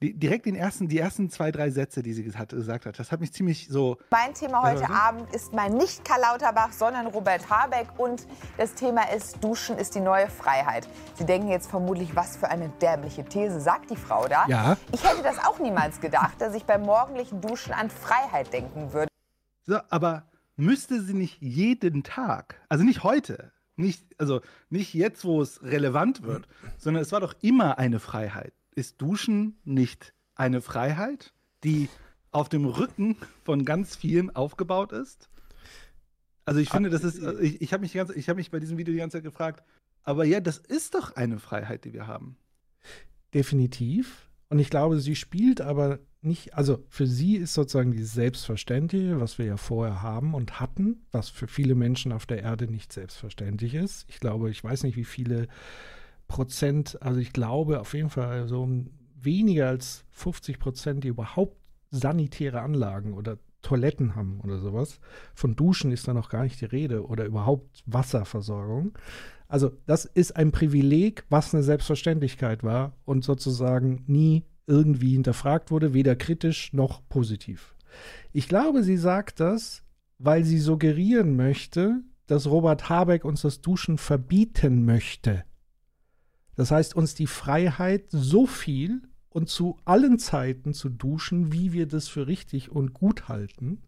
Die, 0.00 0.14
direkt 0.14 0.46
den 0.46 0.54
ersten, 0.54 0.86
die 0.86 0.98
ersten 0.98 1.28
zwei, 1.28 1.50
drei 1.50 1.70
Sätze, 1.70 2.04
die 2.04 2.12
sie 2.12 2.22
gesagt, 2.22 2.50
gesagt 2.52 2.86
hat, 2.86 2.96
das 3.00 3.10
hat 3.10 3.18
mich 3.18 3.32
ziemlich 3.32 3.66
so. 3.68 3.98
Mein 4.12 4.32
Thema 4.32 4.62
heute 4.62 4.82
Also- 4.82 4.94
Abend 4.94 5.34
ist 5.34 5.52
mal 5.52 5.68
nicht 5.70 6.04
Karl 6.04 6.20
Lauterbach, 6.20 6.72
sondern 6.72 7.08
Robert 7.08 7.50
Habeck. 7.50 7.88
Und 7.98 8.24
das 8.58 8.74
Thema 8.74 9.10
ist, 9.12 9.42
Duschen 9.42 9.76
ist 9.76 9.96
die 9.96 10.00
neue 10.00 10.28
Freiheit. 10.28 10.86
Sie 11.14 11.26
denken 11.26 11.48
jetzt 11.48 11.68
vermutlich, 11.68 12.14
was 12.14 12.36
für 12.36 12.48
eine 12.48 12.68
dämliche 12.80 13.24
These 13.24 13.60
sagt 13.60 13.90
die 13.90 13.96
Frau 13.96 14.28
da. 14.28 14.46
Ja. 14.46 14.76
Ich 14.92 15.02
hätte 15.02 15.22
das 15.24 15.38
auch 15.44 15.58
niemals 15.58 16.00
gedacht, 16.00 16.40
dass 16.40 16.54
ich 16.54 16.64
beim 16.64 16.82
morgendlichen 16.82 17.40
Duschen 17.40 17.72
an 17.72 17.90
Freiheit 17.90 18.52
denken 18.52 18.92
würde. 18.92 19.08
So, 19.66 19.80
aber 19.90 20.26
müsste 20.54 21.02
sie 21.02 21.14
nicht 21.14 21.42
jeden 21.42 22.04
Tag, 22.04 22.60
also 22.68 22.84
nicht 22.84 23.02
heute, 23.02 23.50
nicht, 23.74 24.04
also 24.16 24.42
nicht 24.70 24.94
jetzt, 24.94 25.24
wo 25.24 25.42
es 25.42 25.60
relevant 25.62 26.22
wird, 26.22 26.46
sondern 26.78 27.02
es 27.02 27.10
war 27.10 27.18
doch 27.20 27.34
immer 27.42 27.78
eine 27.78 27.98
Freiheit. 27.98 28.52
Ist 28.78 29.02
Duschen 29.02 29.56
nicht 29.64 30.14
eine 30.36 30.60
Freiheit, 30.60 31.34
die 31.64 31.88
auf 32.30 32.48
dem 32.48 32.64
Rücken 32.64 33.16
von 33.42 33.64
ganz 33.64 33.96
vielen 33.96 34.30
aufgebaut 34.30 34.92
ist? 34.92 35.28
Also 36.44 36.60
ich 36.60 36.70
finde, 36.70 36.88
das 36.88 37.02
ist, 37.02 37.20
also 37.20 37.40
ich, 37.40 37.60
ich 37.60 37.72
habe 37.72 37.80
mich, 37.80 37.90
die 37.90 38.04
ich 38.14 38.28
hab 38.28 38.36
mich 38.36 38.52
bei 38.52 38.60
diesem 38.60 38.78
Video 38.78 38.92
die 38.92 39.00
ganze 39.00 39.16
Zeit 39.16 39.24
gefragt, 39.24 39.64
aber 40.04 40.24
ja, 40.24 40.38
das 40.38 40.58
ist 40.58 40.94
doch 40.94 41.16
eine 41.16 41.40
Freiheit, 41.40 41.86
die 41.86 41.92
wir 41.92 42.06
haben. 42.06 42.36
Definitiv. 43.34 44.28
Und 44.48 44.60
ich 44.60 44.70
glaube, 44.70 45.00
sie 45.00 45.16
spielt 45.16 45.60
aber 45.60 45.98
nicht, 46.20 46.54
also 46.54 46.84
für 46.88 47.08
sie 47.08 47.34
ist 47.34 47.54
sozusagen 47.54 47.90
dieses 47.90 48.12
Selbstverständliche, 48.12 49.20
was 49.20 49.38
wir 49.38 49.46
ja 49.46 49.56
vorher 49.56 50.02
haben 50.02 50.34
und 50.34 50.60
hatten, 50.60 51.04
was 51.10 51.30
für 51.30 51.48
viele 51.48 51.74
Menschen 51.74 52.12
auf 52.12 52.26
der 52.26 52.44
Erde 52.44 52.70
nicht 52.70 52.92
selbstverständlich 52.92 53.74
ist. 53.74 54.06
Ich 54.08 54.20
glaube, 54.20 54.50
ich 54.50 54.62
weiß 54.62 54.84
nicht, 54.84 54.96
wie 54.96 55.04
viele 55.04 55.48
Prozent, 56.28 57.00
also 57.02 57.18
ich 57.18 57.32
glaube 57.32 57.80
auf 57.80 57.94
jeden 57.94 58.10
Fall 58.10 58.46
so 58.46 58.68
weniger 59.20 59.68
als 59.68 60.04
50 60.10 60.58
Prozent, 60.58 61.04
die 61.04 61.08
überhaupt 61.08 61.56
sanitäre 61.90 62.60
Anlagen 62.60 63.14
oder 63.14 63.38
Toiletten 63.62 64.14
haben 64.14 64.40
oder 64.40 64.58
sowas. 64.58 65.00
Von 65.34 65.56
Duschen 65.56 65.90
ist 65.90 66.06
da 66.06 66.14
noch 66.14 66.28
gar 66.28 66.44
nicht 66.44 66.60
die 66.60 66.66
Rede 66.66 67.04
oder 67.04 67.24
überhaupt 67.24 67.82
Wasserversorgung. 67.86 68.96
Also 69.48 69.72
das 69.86 70.04
ist 70.04 70.36
ein 70.36 70.52
Privileg, 70.52 71.24
was 71.30 71.54
eine 71.54 71.64
Selbstverständlichkeit 71.64 72.62
war 72.62 72.92
und 73.04 73.24
sozusagen 73.24 74.04
nie 74.06 74.44
irgendwie 74.66 75.12
hinterfragt 75.12 75.70
wurde, 75.70 75.94
weder 75.94 76.14
kritisch 76.14 76.72
noch 76.72 77.00
positiv. 77.08 77.74
Ich 78.32 78.48
glaube, 78.48 78.82
sie 78.82 78.98
sagt 78.98 79.40
das, 79.40 79.82
weil 80.18 80.44
sie 80.44 80.58
suggerieren 80.58 81.34
möchte, 81.34 82.02
dass 82.26 82.46
Robert 82.46 82.90
Habeck 82.90 83.24
uns 83.24 83.40
das 83.42 83.62
Duschen 83.62 83.96
verbieten 83.96 84.84
möchte. 84.84 85.44
Das 86.58 86.72
heißt, 86.72 86.96
uns 86.96 87.14
die 87.14 87.28
Freiheit, 87.28 88.06
so 88.08 88.44
viel 88.44 89.02
und 89.28 89.48
zu 89.48 89.78
allen 89.84 90.18
Zeiten 90.18 90.74
zu 90.74 90.88
duschen, 90.88 91.52
wie 91.52 91.72
wir 91.72 91.86
das 91.86 92.08
für 92.08 92.26
richtig 92.26 92.72
und 92.72 92.94
gut 92.94 93.28
halten. 93.28 93.82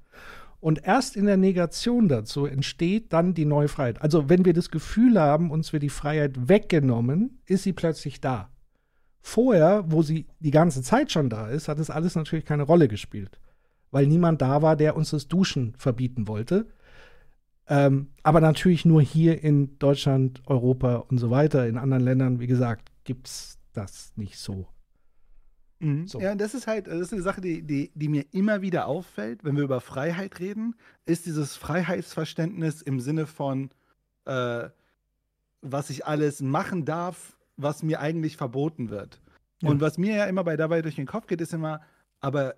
Und 0.61 0.85
erst 0.85 1.17
in 1.17 1.27
der 1.27 1.37
Negation 1.37 2.07
dazu 2.07 2.47
entsteht 2.47 3.13
dann 3.13 3.35
die 3.35 3.45
neue 3.45 3.67
Freiheit. 3.67 4.01
Also 4.01 4.29
wenn 4.29 4.45
wir 4.45 4.53
das 4.53 4.71
Gefühl 4.71 5.19
haben, 5.21 5.51
uns 5.51 5.73
wird 5.73 5.83
die 5.83 5.89
Freiheit 5.89 6.49
weggenommen, 6.49 7.41
ist 7.45 7.65
sie 7.65 7.73
plötzlich 7.73 8.21
da. 8.21 8.53
Vorher, 9.21 9.83
wo 9.89 10.03
sie 10.03 10.29
die 10.39 10.53
ganze 10.53 10.81
Zeit 10.81 11.11
schon 11.11 11.29
da 11.29 11.49
ist, 11.49 11.67
hat 11.67 11.81
es 11.81 11.91
alles 11.91 12.15
natürlich 12.15 12.45
keine 12.45 12.63
Rolle 12.63 12.87
gespielt. 12.87 13.41
Weil 13.91 14.07
niemand 14.07 14.43
da 14.43 14.63
war, 14.63 14.77
der 14.77 14.95
uns 14.95 15.11
das 15.11 15.27
Duschen 15.27 15.75
verbieten 15.77 16.29
wollte. 16.29 16.69
Ähm, 17.71 18.09
aber 18.25 18.41
natürlich 18.41 18.85
nur 18.85 19.01
hier 19.01 19.43
in 19.43 19.79
Deutschland, 19.79 20.43
Europa 20.47 20.97
und 20.97 21.19
so 21.19 21.31
weiter. 21.31 21.69
In 21.69 21.79
anderen 21.79 22.03
Ländern, 22.03 22.41
wie 22.41 22.49
gesagt, 22.49 22.91
gibt 23.05 23.29
es 23.29 23.59
das 23.73 24.13
nicht 24.17 24.39
so. 24.39 24.67
So. 26.05 26.21
Ja, 26.21 26.35
das 26.35 26.53
ist 26.53 26.67
halt, 26.67 26.89
das 26.89 27.01
ist 27.01 27.13
eine 27.15 27.23
Sache, 27.23 27.41
die, 27.41 27.63
die, 27.63 27.91
die 27.95 28.09
mir 28.09 28.27
immer 28.33 28.61
wieder 28.61 28.87
auffällt, 28.87 29.45
wenn 29.45 29.57
wir 29.57 29.63
über 29.63 29.81
Freiheit 29.81 30.39
reden, 30.39 30.75
ist 31.07 31.25
dieses 31.25 31.57
Freiheitsverständnis 31.57 32.83
im 32.83 33.01
Sinne 33.01 33.27
von, 33.27 33.71
äh, 34.27 34.69
was 35.63 35.89
ich 35.89 36.05
alles 36.05 36.43
machen 36.43 36.85
darf, 36.85 37.39
was 37.57 37.83
mir 37.83 38.01
eigentlich 38.01 38.37
verboten 38.37 38.91
wird. 38.91 39.23
Ja. 39.63 39.71
Und 39.71 39.81
was 39.81 39.97
mir 39.97 40.17
ja 40.17 40.25
immer 40.27 40.45
bei 40.45 40.59
dabei 40.59 40.83
durch 40.83 40.97
den 40.97 41.07
Kopf 41.07 41.27
geht, 41.27 41.41
ist 41.41 41.55
immer, 41.55 41.81
aber 42.21 42.57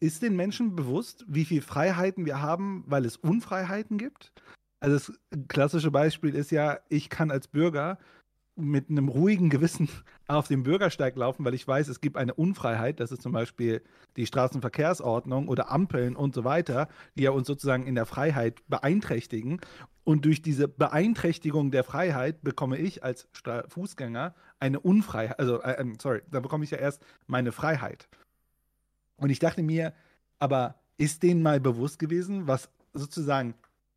ist 0.00 0.22
den 0.22 0.36
Menschen 0.36 0.76
bewusst, 0.76 1.24
wie 1.28 1.44
viel 1.44 1.62
Freiheiten 1.62 2.26
wir 2.26 2.40
haben, 2.40 2.84
weil 2.86 3.04
es 3.04 3.16
Unfreiheiten 3.16 3.98
gibt? 3.98 4.32
Also 4.80 4.96
das 4.96 5.12
klassische 5.48 5.90
Beispiel 5.90 6.34
ist 6.34 6.50
ja, 6.50 6.78
ich 6.88 7.08
kann 7.08 7.30
als 7.30 7.48
Bürger 7.48 7.98
mit 8.56 8.88
einem 8.88 9.08
ruhigen 9.08 9.50
Gewissen 9.50 9.88
auf 10.28 10.48
dem 10.48 10.62
Bürgersteig 10.62 11.16
laufen, 11.16 11.44
weil 11.44 11.54
ich 11.54 11.68
weiß, 11.68 11.88
es 11.88 12.00
gibt 12.00 12.16
eine 12.16 12.34
Unfreiheit, 12.34 13.00
das 13.00 13.12
ist 13.12 13.22
zum 13.22 13.32
Beispiel 13.32 13.82
die 14.16 14.26
Straßenverkehrsordnung 14.26 15.48
oder 15.48 15.70
Ampeln 15.70 16.16
und 16.16 16.34
so 16.34 16.44
weiter, 16.44 16.88
die 17.16 17.24
ja 17.24 17.30
uns 17.30 17.46
sozusagen 17.46 17.86
in 17.86 17.94
der 17.94 18.06
Freiheit 18.06 18.62
beeinträchtigen. 18.68 19.60
Und 20.04 20.24
durch 20.24 20.40
diese 20.40 20.68
Beeinträchtigung 20.68 21.70
der 21.70 21.84
Freiheit 21.84 22.42
bekomme 22.42 22.78
ich 22.78 23.04
als 23.04 23.28
Fußgänger 23.68 24.34
eine 24.58 24.80
Unfreiheit, 24.80 25.38
also, 25.38 25.60
äh, 25.62 25.76
ähm, 25.78 25.98
sorry, 26.00 26.22
da 26.30 26.40
bekomme 26.40 26.64
ich 26.64 26.70
ja 26.70 26.78
erst 26.78 27.04
meine 27.26 27.52
Freiheit. 27.52 28.08
Und 29.16 29.30
ich 29.30 29.38
dachte 29.38 29.62
mir, 29.62 29.92
aber 30.38 30.76
ist 30.98 31.22
denen 31.22 31.42
mal 31.42 31.60
bewusst 31.60 31.98
gewesen, 31.98 32.46
was 32.46 32.68
sozusagen, 32.92 33.54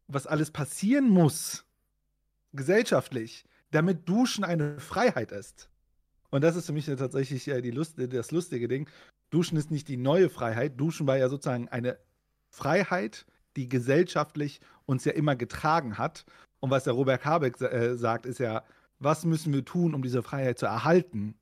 was 0.08 0.28
alles 0.28 0.52
passieren 0.52 1.10
muss, 1.10 1.66
gesellschaftlich, 2.54 3.46
damit 3.72 4.08
Duschen 4.08 4.44
eine 4.44 4.80
Freiheit 4.80 5.32
ist? 5.32 5.70
Und 6.30 6.44
das 6.44 6.56
ist 6.56 6.68
für 6.68 6.74
mich 6.74 6.86
tatsächlich 6.86 7.48
äh, 7.48 7.62
die 7.62 7.72
Lust, 7.72 7.96
das 7.98 8.32
lustige 8.32 8.68
Ding. 8.68 8.90
Duschen 9.30 9.58
ist 9.58 9.72
nicht 9.72 9.88
die 9.88 9.98
neue 9.98 10.30
Freiheit. 10.30 10.80
Duschen 10.80 11.08
war 11.08 11.18
ja 11.18 11.30
sozusagen 11.30 11.68
eine 11.70 11.98
Freiheit, 12.50 13.26
die 13.56 13.68
gesellschaftlich 13.68 14.62
uns 14.86 15.06
ja 15.06 15.14
immer 15.14 15.36
getragen 15.36 15.98
hat. 15.98 16.26
Und 16.60 16.72
was 16.72 16.84
der 16.84 16.94
Robert 16.94 17.26
Habeck 17.26 17.60
äh, 17.62 17.96
sagt, 17.96 18.26
ist 18.26 18.40
ja, 18.40 18.64
was 19.00 19.26
müssen 19.26 19.54
wir 19.54 19.64
tun, 19.64 19.94
um 19.94 20.04
diese 20.04 20.24
Freiheit 20.24 20.60
zu 20.60 20.66
erhalten? 20.66 21.36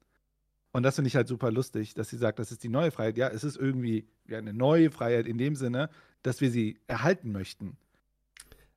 Und 0.78 0.84
das 0.84 0.94
finde 0.94 1.08
ich 1.08 1.16
halt 1.16 1.28
super 1.28 1.50
lustig, 1.50 1.96
dass 1.96 2.10
sie 2.10 2.18
sagt, 2.18 2.38
das 2.38 2.52
ist 2.52 2.64
die 2.64 2.70
neue 2.70 2.92
Freiheit. 2.92 3.18
Ja, 3.18 3.30
es 3.30 3.44
ist 3.44 3.58
irgendwie 3.58 4.08
eine 4.32 4.54
neue 4.54 4.92
Freiheit 4.92 5.26
in 5.26 5.40
dem 5.40 5.56
Sinne, 5.56 5.90
dass 6.22 6.40
wir 6.40 6.52
sie 6.52 6.78
erhalten 6.86 7.32
möchten. 7.32 7.78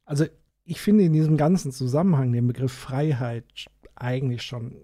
Also 0.07 0.25
ich 0.65 0.81
finde 0.81 1.05
in 1.05 1.13
diesem 1.13 1.37
ganzen 1.37 1.73
Zusammenhang 1.73 2.33
den 2.33 2.47
Begriff 2.47 2.73
Freiheit 2.73 3.45
eigentlich 3.97 4.41
schon 4.45 4.77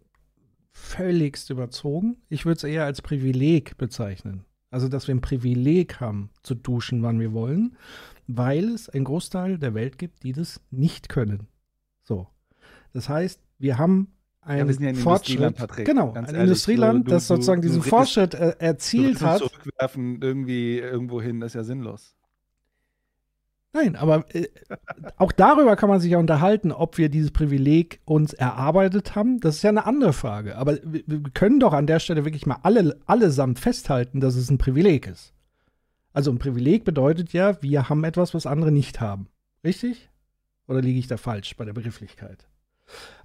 völligst 0.72 1.48
überzogen. 1.48 2.18
Ich 2.28 2.44
würde 2.44 2.58
es 2.58 2.64
eher 2.64 2.84
als 2.84 3.00
Privileg 3.00 3.78
bezeichnen. 3.78 4.44
Also, 4.68 4.90
dass 4.90 5.08
wir 5.08 5.14
ein 5.14 5.22
Privileg 5.22 6.00
haben, 6.00 6.28
zu 6.42 6.54
duschen, 6.54 7.02
wann 7.02 7.18
wir 7.18 7.32
wollen, 7.32 7.78
weil 8.26 8.68
es 8.74 8.90
einen 8.90 9.04
Großteil 9.06 9.56
der 9.56 9.72
Welt 9.72 9.96
gibt, 9.96 10.22
die 10.22 10.32
das 10.32 10.60
nicht 10.70 11.08
können. 11.08 11.48
So. 12.02 12.26
Das 12.92 13.08
heißt, 13.08 13.40
wir 13.58 13.78
haben 13.78 14.12
ein 14.46 14.66
wir 14.66 14.74
sind 14.74 14.82
ja 14.84 14.88
ein 14.90 14.94
Fortschritt, 14.96 15.36
Industrieland, 15.36 15.56
Patrick. 15.56 15.86
genau, 15.86 16.12
ein 16.14 16.24
ehrlich, 16.24 16.40
Industrieland, 16.40 16.98
du- 17.00 17.04
du- 17.04 17.10
das 17.10 17.26
sozusagen 17.26 17.60
du 17.62 17.68
diesen 17.68 17.82
redest- 17.82 17.88
Fortschritt 17.90 18.34
äh, 18.34 18.54
erzielt 18.58 19.20
hat. 19.22 19.38
zurückwerfen 19.38 20.20
irgendwie 20.22 20.78
irgendwo 20.78 21.20
hin, 21.20 21.42
ist 21.42 21.54
ja 21.54 21.64
sinnlos. 21.64 22.14
Nein, 23.72 23.94
aber 23.96 24.24
äh, 24.34 24.48
auch 25.18 25.32
darüber 25.32 25.76
kann 25.76 25.90
man 25.90 26.00
sich 26.00 26.10
ja 26.12 26.18
unterhalten, 26.18 26.72
ob 26.72 26.96
wir 26.96 27.10
dieses 27.10 27.30
Privileg 27.30 28.00
uns 28.06 28.32
erarbeitet 28.32 29.14
haben. 29.14 29.38
Das 29.40 29.56
ist 29.56 29.62
ja 29.62 29.68
eine 29.70 29.84
andere 29.84 30.14
Frage. 30.14 30.56
Aber 30.56 30.78
wir, 30.82 31.02
wir 31.06 31.22
können 31.34 31.60
doch 31.60 31.74
an 31.74 31.86
der 31.86 31.98
Stelle 31.98 32.24
wirklich 32.24 32.46
mal 32.46 32.58
alle, 32.62 32.98
allesamt 33.04 33.58
festhalten, 33.58 34.20
dass 34.20 34.34
es 34.34 34.50
ein 34.50 34.56
Privileg 34.56 35.06
ist. 35.06 35.34
Also 36.14 36.30
ein 36.30 36.38
Privileg 36.38 36.84
bedeutet 36.84 37.34
ja, 37.34 37.60
wir 37.62 37.90
haben 37.90 38.02
etwas, 38.04 38.32
was 38.32 38.46
andere 38.46 38.72
nicht 38.72 39.00
haben. 39.02 39.28
Richtig? 39.62 40.08
Oder 40.68 40.80
liege 40.80 40.98
ich 40.98 41.06
da 41.06 41.18
falsch 41.18 41.54
bei 41.58 41.66
der 41.66 41.74
Begrifflichkeit? 41.74 42.48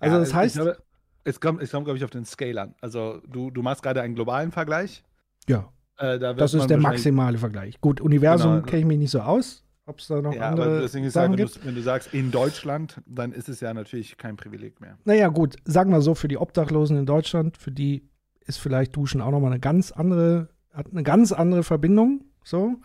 Also 0.02 0.16
Ja, 0.16 0.20
das 0.20 0.34
heißt, 0.34 0.56
Ich 0.58 0.62
glaube, 0.62 0.78
es 1.24 1.40
kommt, 1.40 1.62
es 1.62 1.72
kommt 1.72 1.86
glaube 1.86 1.98
ich, 1.98 2.04
auf 2.04 2.10
den 2.10 2.26
Scale 2.26 2.62
an. 2.62 2.76
Also 2.82 3.22
du, 3.28 3.52
du 3.52 3.62
machst 3.62 3.84
gerade 3.84 4.02
einen 4.02 4.16
globalen 4.16 4.52
Vergleich. 4.52 5.04
ja, 5.48 5.70
Äh, 5.98 6.18
da 6.20 6.34
das 6.34 6.54
ist 6.54 6.68
der 6.70 6.78
maximale 6.78 7.38
Vergleich. 7.38 7.80
Gut, 7.82 8.02
Universum 8.02 8.54
Genau. 8.54 8.66
kenne 8.66 8.80
ich 8.82 8.86
mich 8.86 8.98
nicht 8.98 9.12
so 9.12 9.20
aus. 9.22 9.64
Ob 9.86 10.00
es 10.00 10.08
da 10.08 10.22
noch 10.22 10.34
Ja, 10.34 10.50
aber 10.52 10.64
andere 10.64 10.82
deswegen 10.82 11.06
ist 11.06 11.14
Sachen 11.14 11.30
halt, 11.32 11.40
wenn, 11.40 11.46
gibt. 11.46 11.58
du's- 11.58 11.66
wenn 11.66 11.76
du 11.76 11.82
sagst 11.82 12.14
in 12.14 12.32
Deutschland, 12.32 13.02
dann 13.06 13.32
ist 13.34 13.50
es 13.50 13.60
ja 13.60 13.74
natürlich 13.74 14.18
kein 14.18 14.38
Privileg 14.38 14.80
mehr. 14.80 14.98
Naja, 15.06 15.28
gut, 15.28 15.56
sagen 15.66 15.92
wir 15.92 16.02
so, 16.02 16.14
für 16.16 16.28
die 16.28 16.38
Obdachlosen 16.38 16.98
in 16.98 17.06
Deutschland, 17.06 17.58
für 17.58 17.72
die 17.72 18.08
ist 18.46 18.58
vielleicht 18.60 18.96
Duschen 18.96 19.22
auch 19.22 19.32
nochmal 19.32 19.52
eine 19.52 19.60
ganz 19.60 19.92
andere, 19.92 20.50
hat 20.72 20.88
eine 20.92 21.04
ganz 21.04 21.32
andere 21.32 21.64
Verbindung. 21.64 22.24
So. 22.44 22.78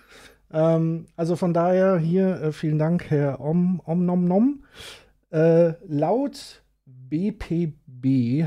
Ähm, 0.50 1.06
also 1.16 1.36
von 1.36 1.52
daher 1.54 1.98
hier 1.98 2.40
äh, 2.40 2.52
vielen 2.52 2.78
Dank, 2.78 3.08
Herr 3.10 3.40
Om, 3.40 3.80
Om 3.84 4.04
Nom 4.04 4.24
Nom. 4.26 4.64
Äh, 5.30 5.74
laut 5.86 6.62
BPB 6.86 7.74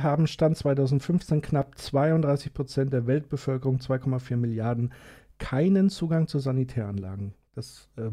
haben 0.02 0.28
Stand 0.28 0.58
2015 0.58 1.42
knapp 1.42 1.78
32 1.78 2.54
Prozent 2.54 2.94
der 2.94 3.08
Weltbevölkerung, 3.08 3.78
2,4 3.78 4.38
Milliarden, 4.38 4.94
keinen 5.38 5.90
Zugang 5.90 6.28
zu 6.28 6.40
Sanitäranlagen. 6.40 7.34
Das 7.56 7.90
äh, 7.98 8.12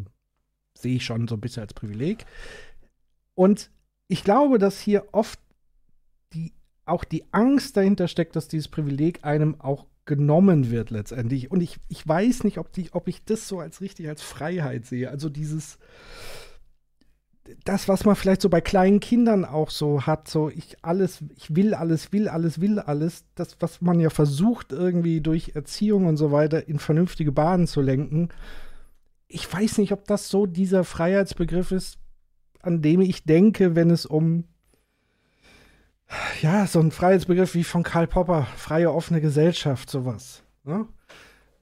sehe 0.74 0.96
ich 0.96 1.04
schon 1.04 1.28
so 1.28 1.36
ein 1.36 1.40
bisschen 1.40 1.62
als 1.62 1.74
Privileg. 1.74 2.24
Und 3.34 3.70
ich 4.08 4.24
glaube, 4.24 4.58
dass 4.58 4.80
hier 4.80 5.06
oft 5.12 5.38
die 6.32 6.52
auch 6.86 7.04
die 7.04 7.24
Angst 7.32 7.76
dahinter 7.76 8.08
steckt, 8.08 8.36
dass 8.36 8.48
dieses 8.48 8.68
Privileg 8.68 9.24
einem 9.24 9.60
auch 9.60 9.86
genommen 10.04 10.70
wird 10.70 10.90
letztendlich. 10.90 11.50
Und 11.50 11.60
ich, 11.60 11.78
ich 11.88 12.06
weiß 12.06 12.44
nicht, 12.44 12.58
ob, 12.58 12.72
die, 12.72 12.92
ob 12.92 13.08
ich 13.08 13.24
das 13.24 13.48
so 13.48 13.58
als 13.58 13.80
richtig 13.80 14.08
als 14.08 14.22
Freiheit 14.22 14.86
sehe. 14.86 15.10
Also 15.10 15.28
dieses, 15.28 15.78
das, 17.64 17.88
was 17.88 18.04
man 18.04 18.16
vielleicht 18.16 18.42
so 18.42 18.48
bei 18.48 18.60
kleinen 18.60 19.00
Kindern 19.00 19.44
auch 19.44 19.70
so 19.70 20.06
hat, 20.06 20.28
so 20.28 20.48
ich 20.50 20.76
alles, 20.82 21.22
ich 21.36 21.54
will 21.54 21.74
alles, 21.74 22.12
will 22.12 22.28
alles, 22.28 22.60
will 22.60 22.78
alles, 22.78 23.24
das, 23.34 23.56
was 23.60 23.80
man 23.80 24.00
ja 24.00 24.10
versucht, 24.10 24.72
irgendwie 24.72 25.20
durch 25.20 25.52
Erziehung 25.54 26.06
und 26.06 26.16
so 26.16 26.32
weiter 26.32 26.68
in 26.68 26.78
vernünftige 26.78 27.32
Bahnen 27.32 27.66
zu 27.66 27.80
lenken. 27.80 28.28
Ich 29.28 29.52
weiß 29.52 29.78
nicht, 29.78 29.92
ob 29.92 30.06
das 30.06 30.28
so 30.28 30.46
dieser 30.46 30.84
Freiheitsbegriff 30.84 31.72
ist, 31.72 31.98
an 32.62 32.82
dem 32.82 33.00
ich 33.00 33.24
denke, 33.24 33.74
wenn 33.74 33.90
es 33.90 34.06
um 34.06 34.44
ja, 36.40 36.66
so 36.66 36.80
ein 36.80 36.92
Freiheitsbegriff 36.92 37.54
wie 37.54 37.64
von 37.64 37.82
Karl 37.82 38.06
Popper, 38.06 38.46
freie, 38.56 38.92
offene 38.92 39.20
Gesellschaft, 39.20 39.90
sowas. 39.90 40.42
Ne? 40.64 40.86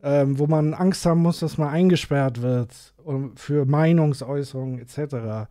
Ähm, 0.03 0.39
wo 0.39 0.47
man 0.47 0.75
Angst 0.75 1.07
haben 1.07 1.23
muss, 1.23 1.41
dass 1.41 1.57
man 1.57 1.69
eingesperrt 1.69 2.43
wird 2.43 2.94
für 3.35 3.65
Meinungsäußerungen 3.65 4.79
etc. 4.79 5.49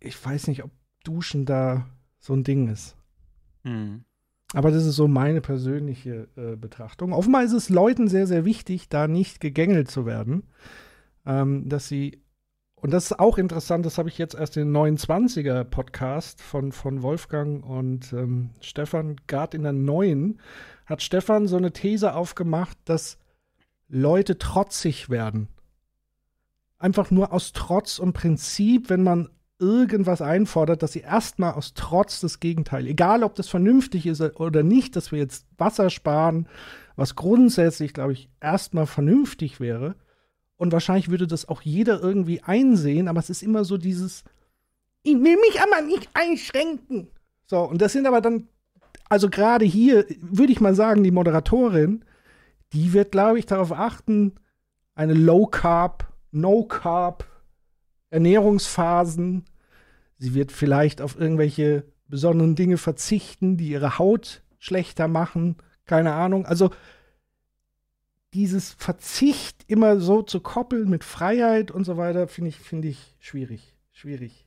Ich 0.00 0.24
weiß 0.24 0.48
nicht, 0.48 0.64
ob 0.64 0.70
Duschen 1.04 1.44
da 1.46 1.86
so 2.18 2.34
ein 2.34 2.44
Ding 2.44 2.68
ist. 2.68 2.96
Hm. 3.62 4.04
Aber 4.52 4.70
das 4.70 4.86
ist 4.86 4.96
so 4.96 5.08
meine 5.08 5.40
persönliche 5.40 6.28
äh, 6.36 6.56
Betrachtung. 6.56 7.12
Offenbar 7.12 7.42
ist 7.42 7.52
es 7.52 7.68
Leuten 7.68 8.08
sehr, 8.08 8.26
sehr 8.26 8.44
wichtig, 8.44 8.88
da 8.88 9.08
nicht 9.08 9.40
gegängelt 9.40 9.90
zu 9.90 10.06
werden. 10.06 10.44
Ähm, 11.24 11.68
dass 11.68 11.88
sie 11.88 12.22
und 12.78 12.92
das 12.92 13.06
ist 13.06 13.18
auch 13.18 13.38
interessant, 13.38 13.86
das 13.86 13.96
habe 13.96 14.10
ich 14.10 14.18
jetzt 14.18 14.34
erst 14.34 14.56
in 14.56 14.72
den 14.72 14.76
29er 14.76 15.64
Podcast 15.64 16.42
von, 16.42 16.72
von 16.72 17.02
Wolfgang 17.02 17.64
und 17.64 18.12
ähm, 18.12 18.50
Stefan, 18.60 19.16
gerade 19.26 19.56
in 19.56 19.62
der 19.62 19.72
neuen, 19.72 20.40
hat 20.84 21.02
Stefan 21.02 21.48
so 21.48 21.56
eine 21.56 21.72
These 21.72 22.14
aufgemacht, 22.14 22.76
dass 22.84 23.18
Leute 23.88 24.38
trotzig 24.38 25.08
werden. 25.08 25.48
Einfach 26.86 27.10
nur 27.10 27.32
aus 27.32 27.52
Trotz 27.52 27.98
und 27.98 28.12
Prinzip, 28.12 28.90
wenn 28.90 29.02
man 29.02 29.28
irgendwas 29.58 30.22
einfordert, 30.22 30.84
dass 30.84 30.92
sie 30.92 31.00
erstmal 31.00 31.54
aus 31.54 31.74
Trotz 31.74 32.20
das 32.20 32.38
Gegenteil, 32.38 32.86
egal 32.86 33.24
ob 33.24 33.34
das 33.34 33.48
vernünftig 33.48 34.06
ist 34.06 34.20
oder 34.38 34.62
nicht, 34.62 34.94
dass 34.94 35.10
wir 35.10 35.18
jetzt 35.18 35.46
Wasser 35.58 35.90
sparen, 35.90 36.46
was 36.94 37.16
grundsätzlich, 37.16 37.92
glaube 37.92 38.12
ich, 38.12 38.28
erstmal 38.40 38.86
vernünftig 38.86 39.58
wäre, 39.58 39.96
und 40.56 40.72
wahrscheinlich 40.72 41.10
würde 41.10 41.26
das 41.26 41.48
auch 41.48 41.60
jeder 41.60 42.00
irgendwie 42.00 42.40
einsehen, 42.44 43.08
aber 43.08 43.18
es 43.18 43.30
ist 43.30 43.42
immer 43.42 43.64
so 43.64 43.78
dieses, 43.78 44.22
ich 45.02 45.14
will 45.14 45.36
mich 45.40 45.60
aber 45.60 45.84
nicht 45.84 46.08
einschränken. 46.14 47.08
So, 47.46 47.62
und 47.62 47.82
das 47.82 47.94
sind 47.94 48.06
aber 48.06 48.20
dann, 48.20 48.46
also 49.08 49.28
gerade 49.28 49.64
hier, 49.64 50.06
würde 50.20 50.52
ich 50.52 50.60
mal 50.60 50.76
sagen, 50.76 51.02
die 51.02 51.10
Moderatorin, 51.10 52.04
die 52.72 52.92
wird, 52.92 53.10
glaube 53.10 53.40
ich, 53.40 53.46
darauf 53.46 53.72
achten, 53.72 54.36
eine 54.94 55.14
Low 55.14 55.46
Carb, 55.46 56.12
No 56.36 56.64
Carb 56.64 57.24
Ernährungsphasen. 58.10 59.44
Sie 60.18 60.34
wird 60.34 60.52
vielleicht 60.52 61.00
auf 61.00 61.18
irgendwelche 61.18 61.84
besonderen 62.08 62.54
Dinge 62.54 62.78
verzichten, 62.78 63.56
die 63.56 63.68
ihre 63.68 63.98
Haut 63.98 64.42
schlechter 64.58 65.08
machen. 65.08 65.56
Keine 65.84 66.12
Ahnung. 66.12 66.46
Also 66.46 66.70
dieses 68.32 68.72
Verzicht 68.72 69.64
immer 69.66 69.98
so 69.98 70.22
zu 70.22 70.40
koppeln 70.40 70.88
mit 70.88 71.04
Freiheit 71.04 71.70
und 71.70 71.84
so 71.84 71.96
weiter, 71.96 72.28
finde 72.28 72.50
ich, 72.50 72.58
finde 72.58 72.88
ich 72.88 73.16
schwierig. 73.18 73.74
Schwierig. 73.92 74.46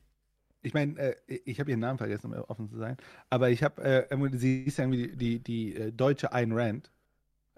Ich 0.62 0.74
meine, 0.74 0.98
äh, 0.98 1.14
ich 1.26 1.58
habe 1.58 1.70
ihren 1.70 1.80
Namen 1.80 1.98
vergessen, 1.98 2.32
um 2.32 2.40
offen 2.42 2.68
zu 2.68 2.76
sein. 2.76 2.96
Aber 3.30 3.50
ich 3.50 3.62
habe, 3.62 3.82
äh, 3.82 4.38
sie 4.38 4.62
ist 4.62 4.78
ja 4.78 4.84
irgendwie 4.84 5.08
die, 5.08 5.16
die, 5.16 5.38
die 5.42 5.74
äh, 5.74 5.92
deutsche 5.92 6.32
Ayn 6.32 6.52
Rand. 6.52 6.90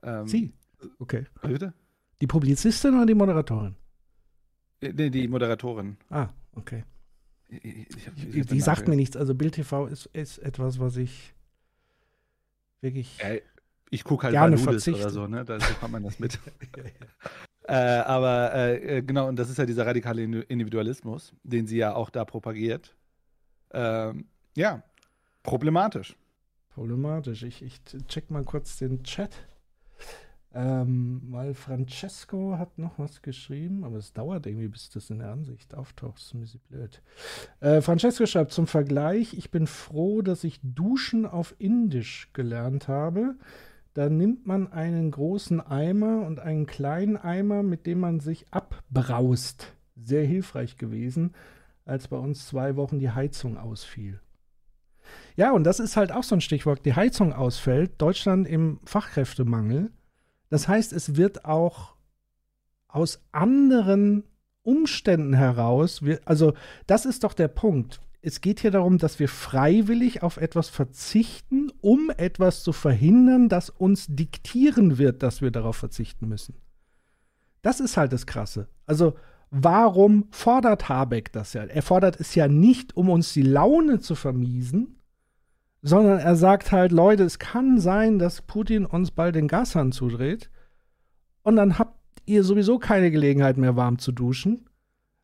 Ähm, 0.02 0.26
sie? 0.26 0.52
Okay. 0.98 1.26
Bitte? 1.42 1.74
Die 2.20 2.26
Publizistin 2.26 2.94
oder 2.94 3.06
die 3.06 3.14
Moderatorin? 3.14 3.76
Äh, 4.82 4.92
nee, 4.94 5.10
die 5.10 5.28
Moderatorin. 5.28 5.96
Ah, 6.10 6.28
okay. 6.54 6.84
Ich, 7.48 7.64
ich 7.64 8.36
ich 8.36 8.46
die 8.46 8.60
sagt 8.60 8.88
mir 8.88 8.96
nichts. 8.96 9.16
Also 9.16 9.34
Bild 9.34 9.54
TV 9.54 9.86
ist, 9.86 10.06
ist 10.06 10.38
etwas, 10.38 10.80
was 10.80 10.96
ich 10.96 11.34
wirklich. 12.80 13.22
Äh, 13.22 13.42
ich 13.90 14.04
gucke 14.04 14.24
halt 14.24 14.32
Gerne 14.32 14.58
Valudes 14.58 14.88
oder 14.88 15.10
so, 15.10 15.26
ne? 15.26 15.44
Da 15.44 15.58
bekommt 15.58 15.92
man 15.92 16.02
das 16.02 16.18
mit. 16.18 16.38
ja, 16.76 16.82
ja. 17.68 17.98
äh, 17.98 18.02
aber 18.04 18.54
äh, 18.54 19.02
genau, 19.02 19.28
und 19.28 19.36
das 19.36 19.50
ist 19.50 19.58
ja 19.58 19.66
dieser 19.66 19.86
radikale 19.86 20.22
Individualismus, 20.22 21.34
den 21.42 21.66
sie 21.66 21.76
ja 21.76 21.94
auch 21.94 22.08
da 22.08 22.24
propagiert. 22.24 22.96
Ähm, 23.72 24.26
ja, 24.56 24.82
problematisch. 25.42 26.16
Problematisch. 26.70 27.42
Ich, 27.42 27.62
ich 27.62 27.82
check 28.08 28.30
mal 28.30 28.44
kurz 28.44 28.78
den 28.78 29.02
Chat. 29.04 29.46
Ähm, 30.54 31.22
weil 31.30 31.54
Francesco 31.54 32.58
hat 32.58 32.76
noch 32.78 32.98
was 32.98 33.22
geschrieben, 33.22 33.84
aber 33.84 33.96
es 33.96 34.12
dauert 34.12 34.46
irgendwie, 34.46 34.68
bis 34.68 34.90
das 34.90 35.08
in 35.08 35.20
der 35.20 35.30
Ansicht 35.30 35.74
auftaucht. 35.74 36.16
Das 36.16 36.24
ist 36.24 36.34
ein 36.34 36.40
bisschen 36.40 36.60
blöd. 36.68 37.02
Äh, 37.60 37.80
Francesco 37.80 38.26
schreibt 38.26 38.52
zum 38.52 38.66
Vergleich: 38.66 39.32
Ich 39.32 39.50
bin 39.50 39.66
froh, 39.66 40.20
dass 40.20 40.44
ich 40.44 40.60
Duschen 40.62 41.24
auf 41.24 41.54
Indisch 41.58 42.28
gelernt 42.34 42.86
habe. 42.86 43.36
Da 43.94 44.10
nimmt 44.10 44.46
man 44.46 44.72
einen 44.72 45.10
großen 45.10 45.60
Eimer 45.60 46.26
und 46.26 46.38
einen 46.40 46.66
kleinen 46.66 47.16
Eimer, 47.16 47.62
mit 47.62 47.86
dem 47.86 48.00
man 48.00 48.20
sich 48.20 48.46
abbraust. 48.50 49.74
Sehr 49.96 50.24
hilfreich 50.24 50.76
gewesen, 50.76 51.32
als 51.84 52.08
bei 52.08 52.16
uns 52.16 52.46
zwei 52.46 52.76
Wochen 52.76 52.98
die 52.98 53.10
Heizung 53.10 53.56
ausfiel. 53.56 54.20
Ja, 55.36 55.52
und 55.52 55.64
das 55.64 55.80
ist 55.80 55.96
halt 55.96 56.12
auch 56.12 56.22
so 56.22 56.34
ein 56.34 56.40
Stichwort. 56.40 56.84
Die 56.84 56.94
Heizung 56.94 57.32
ausfällt, 57.32 58.00
Deutschland 58.00 58.46
im 58.46 58.80
Fachkräftemangel. 58.84 59.90
Das 60.52 60.68
heißt, 60.68 60.92
es 60.92 61.16
wird 61.16 61.44
auch 61.44 61.94
aus 62.86 63.20
anderen 63.32 64.24
Umständen 64.62 65.32
heraus, 65.32 66.02
wir, 66.02 66.20
also 66.24 66.52
das 66.86 67.06
ist 67.06 67.24
doch 67.24 67.34
der 67.34 67.48
Punkt 67.48 68.00
es 68.22 68.40
geht 68.40 68.60
hier 68.60 68.70
darum, 68.70 68.98
dass 68.98 69.18
wir 69.18 69.28
freiwillig 69.28 70.22
auf 70.22 70.36
etwas 70.36 70.68
verzichten, 70.68 71.72
um 71.80 72.10
etwas 72.16 72.62
zu 72.62 72.72
verhindern, 72.72 73.48
das 73.48 73.68
uns 73.68 74.06
diktieren 74.08 74.96
wird, 74.96 75.24
dass 75.24 75.42
wir 75.42 75.50
darauf 75.50 75.76
verzichten 75.76 76.28
müssen. 76.28 76.54
Das 77.62 77.80
ist 77.80 77.96
halt 77.96 78.12
das 78.12 78.26
Krasse. 78.26 78.68
Also, 78.86 79.14
warum 79.50 80.28
fordert 80.30 80.88
Habeck 80.88 81.32
das 81.32 81.52
ja? 81.52 81.64
Er 81.64 81.82
fordert 81.82 82.18
es 82.20 82.36
ja 82.36 82.46
nicht, 82.46 82.96
um 82.96 83.10
uns 83.10 83.32
die 83.32 83.42
Laune 83.42 83.98
zu 83.98 84.14
vermiesen, 84.14 85.00
sondern 85.82 86.18
er 86.20 86.36
sagt 86.36 86.72
halt, 86.72 86.92
Leute, 86.92 87.24
es 87.24 87.38
kann 87.38 87.80
sein, 87.80 88.18
dass 88.18 88.42
Putin 88.42 88.86
uns 88.86 89.10
bald 89.10 89.34
den 89.34 89.48
Gashahn 89.48 89.92
zudreht 89.92 90.50
und 91.42 91.56
dann 91.56 91.78
habt 91.78 91.98
ihr 92.24 92.44
sowieso 92.44 92.78
keine 92.78 93.10
Gelegenheit 93.10 93.56
mehr 93.56 93.76
warm 93.76 93.98
zu 93.98 94.12
duschen. 94.12 94.68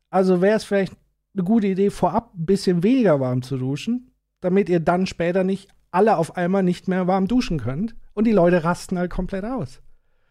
Also 0.09 0.41
wäre 0.41 0.57
es 0.57 0.65
vielleicht 0.65 0.93
eine 1.33 1.43
gute 1.43 1.67
Idee, 1.67 1.89
vorab 1.89 2.33
ein 2.35 2.45
bisschen 2.45 2.83
weniger 2.83 3.19
warm 3.19 3.41
zu 3.41 3.57
duschen, 3.57 4.11
damit 4.41 4.69
ihr 4.69 4.79
dann 4.79 5.07
später 5.07 5.43
nicht 5.43 5.69
alle 5.91 6.17
auf 6.17 6.35
einmal 6.37 6.63
nicht 6.63 6.87
mehr 6.87 7.07
warm 7.07 7.27
duschen 7.27 7.59
könnt. 7.59 7.95
Und 8.13 8.25
die 8.25 8.31
Leute 8.31 8.63
rasten 8.63 8.97
halt 8.97 9.11
komplett 9.11 9.45
aus. 9.45 9.81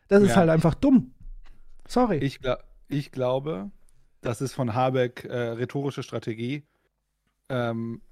Das 0.09 0.23
ist 0.23 0.31
ja. 0.31 0.37
halt 0.37 0.51
einfach 0.51 0.75
dumm. 0.75 1.15
Sorry. 1.87 2.19
Ich, 2.19 2.41
glaub, 2.41 2.63
ich 2.89 3.13
glaube, 3.13 3.71
das 4.21 4.41
ist 4.41 4.53
von 4.53 4.75
Habeck 4.75 5.25
äh, 5.25 5.51
rhetorische 5.53 6.03
Strategie. 6.03 6.65
Ähm, 7.49 8.03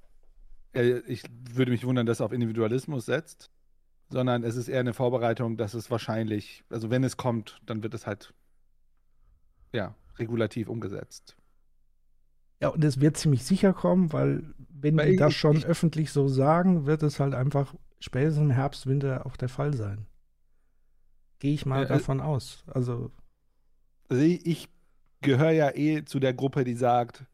ich 0.82 1.22
würde 1.52 1.70
mich 1.70 1.84
wundern, 1.84 2.06
dass 2.06 2.20
er 2.20 2.26
auf 2.26 2.32
Individualismus 2.32 3.06
setzt, 3.06 3.50
sondern 4.08 4.44
es 4.44 4.56
ist 4.56 4.68
eher 4.68 4.80
eine 4.80 4.94
Vorbereitung, 4.94 5.56
dass 5.56 5.74
es 5.74 5.90
wahrscheinlich, 5.90 6.64
also 6.70 6.90
wenn 6.90 7.04
es 7.04 7.16
kommt, 7.16 7.60
dann 7.66 7.82
wird 7.82 7.94
es 7.94 8.06
halt 8.06 8.34
ja 9.72 9.94
regulativ 10.18 10.68
umgesetzt. 10.68 11.36
Ja, 12.60 12.68
und 12.68 12.82
es 12.84 13.00
wird 13.00 13.16
ziemlich 13.16 13.44
sicher 13.44 13.72
kommen, 13.72 14.12
weil 14.12 14.54
wenn 14.58 14.96
weil 14.96 15.12
die 15.12 15.16
das 15.16 15.34
schon 15.34 15.56
ich, 15.56 15.66
öffentlich 15.66 16.10
so 16.10 16.28
sagen, 16.28 16.86
wird 16.86 17.02
es 17.02 17.20
halt 17.20 17.34
einfach 17.34 17.74
spätestens 18.00 18.44
im 18.44 18.50
Herbst, 18.50 18.86
Winter 18.86 19.26
auch 19.26 19.36
der 19.36 19.48
Fall 19.48 19.74
sein. 19.74 20.06
Gehe 21.38 21.52
ich 21.52 21.66
mal 21.66 21.84
äh, 21.84 21.88
davon 21.88 22.20
aus. 22.20 22.64
Also, 22.66 23.10
also 24.08 24.22
ich, 24.22 24.46
ich 24.46 24.68
gehöre 25.20 25.50
ja 25.50 25.74
eh 25.74 26.04
zu 26.04 26.18
der 26.18 26.32
Gruppe, 26.32 26.64
die 26.64 26.74
sagt, 26.74 27.24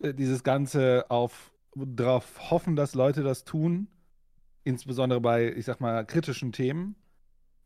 äh, 0.00 0.14
dieses 0.14 0.44
Ganze 0.44 1.06
auf 1.08 1.52
darauf 1.74 2.50
hoffen, 2.50 2.76
dass 2.76 2.94
Leute 2.94 3.22
das 3.22 3.44
tun, 3.44 3.88
insbesondere 4.64 5.20
bei, 5.20 5.52
ich 5.52 5.64
sag 5.64 5.80
mal, 5.80 6.04
kritischen 6.04 6.52
Themen, 6.52 6.96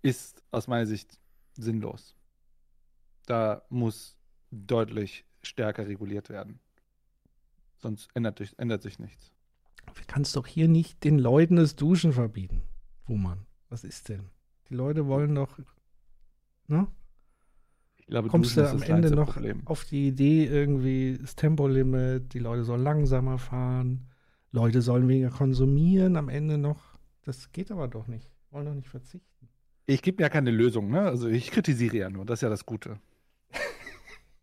ist 0.03 0.43
aus 0.51 0.67
meiner 0.67 0.87
Sicht 0.87 1.19
sinnlos. 1.55 2.17
Da 3.27 3.63
muss 3.69 4.19
deutlich 4.51 5.25
stärker 5.43 5.87
reguliert 5.87 6.29
werden. 6.29 6.61
Sonst 7.79 8.09
ändert, 8.15 8.41
ändert 8.59 8.83
sich 8.83 8.99
nichts. 8.99 9.33
Du 9.87 10.03
kannst 10.07 10.37
doch 10.37 10.47
hier 10.47 10.69
nicht 10.69 11.03
den 11.05 11.19
Leuten 11.19 11.57
das 11.57 11.77
Duschen 11.77 12.13
verbieten, 12.13 12.63
Wumann. 13.07 13.47
Was 13.69 13.85
ist 13.85 14.09
denn? 14.09 14.31
Die 14.69 14.75
Leute 14.75 15.07
wollen 15.07 15.35
doch. 15.35 15.59
Ne? 16.67 16.87
Glaube, 18.13 18.29
Kommst 18.29 18.59
du 18.59 18.69
am 18.69 18.83
Ende 18.83 19.11
noch 19.11 19.33
Problem. 19.33 19.63
auf 19.65 19.87
die 19.87 20.09
Idee, 20.09 20.45
irgendwie 20.45 21.17
das 21.19 21.35
Tempolimit, 21.35 22.35
die 22.35 22.41
Leute 22.41 22.63
sollen 22.63 22.83
langsamer 22.83 23.39
fahren, 23.39 24.07
Leute 24.51 24.83
sollen 24.83 25.09
weniger 25.09 25.31
konsumieren, 25.31 26.17
am 26.19 26.29
Ende 26.29 26.59
noch. 26.59 26.99
Das 27.23 27.53
geht 27.53 27.71
aber 27.71 27.89
doch 27.89 28.09
nicht. 28.09 28.31
Wollen 28.51 28.67
doch 28.67 28.75
nicht 28.75 28.91
verzichten. 28.91 29.49
Ich 29.87 30.03
gebe 30.03 30.23
ja 30.23 30.29
keine 30.29 30.51
Lösung, 30.51 30.91
ne? 30.91 31.01
Also 31.01 31.27
ich 31.27 31.51
kritisiere 31.53 31.97
ja 31.97 32.11
nur, 32.11 32.27
das 32.27 32.41
ist 32.41 32.43
ja 32.43 32.51
das 32.51 32.67
Gute. 32.67 33.01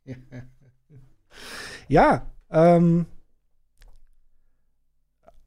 Ja, 1.88 2.32
ähm, 2.52 3.06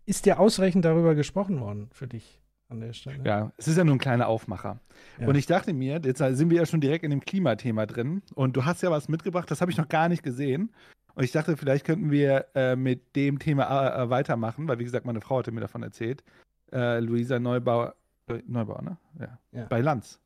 ist 0.07 0.27
dir 0.27 0.41
ausreichend 0.41 0.85
darüber 0.85 1.15
gesprochen 1.15 1.61
worden 1.61 1.89
für 1.93 2.09
dich 2.09 2.42
an 2.73 2.81
der 2.81 2.93
Stelle? 2.93 3.23
Ja, 3.25 3.53
es 3.57 3.69
ist 3.69 3.79
ja 3.79 3.85
nur 3.85 3.95
ein 3.95 3.99
kleiner 4.01 4.27
Aufmacher. 4.27 4.81
Ja. 5.21 5.29
Und 5.29 5.37
ich 5.37 5.47
dachte 5.47 5.73
mir, 5.73 6.01
jetzt 6.05 6.19
sind 6.19 6.51
wir 6.51 6.59
ja 6.59 6.67
schon 6.67 6.81
direkt 6.81 7.05
in 7.05 7.11
dem 7.11 7.21
Klimathema 7.21 7.87
drin 7.87 8.23
und 8.35 8.57
du 8.57 8.65
hast 8.65 8.83
ja 8.83 8.91
was 8.91 9.09
mitgebracht, 9.09 9.51
das 9.51 9.61
habe 9.61 9.71
ich 9.71 9.77
noch 9.79 9.89
gar 9.89 10.09
nicht 10.09 10.23
gesehen. 10.23 10.73
Und 11.15 11.25
ich 11.25 11.33
dachte, 11.33 11.57
vielleicht 11.57 11.85
könnten 11.85 12.11
wir 12.11 12.47
äh, 12.55 12.75
mit 12.75 13.15
dem 13.15 13.39
Thema 13.39 14.03
äh, 14.03 14.11
weitermachen, 14.11 14.67
weil 14.67 14.79
wie 14.79 14.85
gesagt, 14.85 15.05
meine 15.05 15.21
Frau 15.21 15.39
hatte 15.39 15.53
mir 15.53 15.61
davon 15.61 15.83
erzählt. 15.83 16.25
Äh, 16.73 17.01
Luisa 17.01 17.39
Neubauer, 17.39 17.95
äh, 18.29 18.41
Neubauer, 18.47 18.83
ne? 18.83 18.97
Ja. 19.21 19.39
Ja. 19.53 19.67
Bei 19.67 19.81
Lanz. 19.81 20.19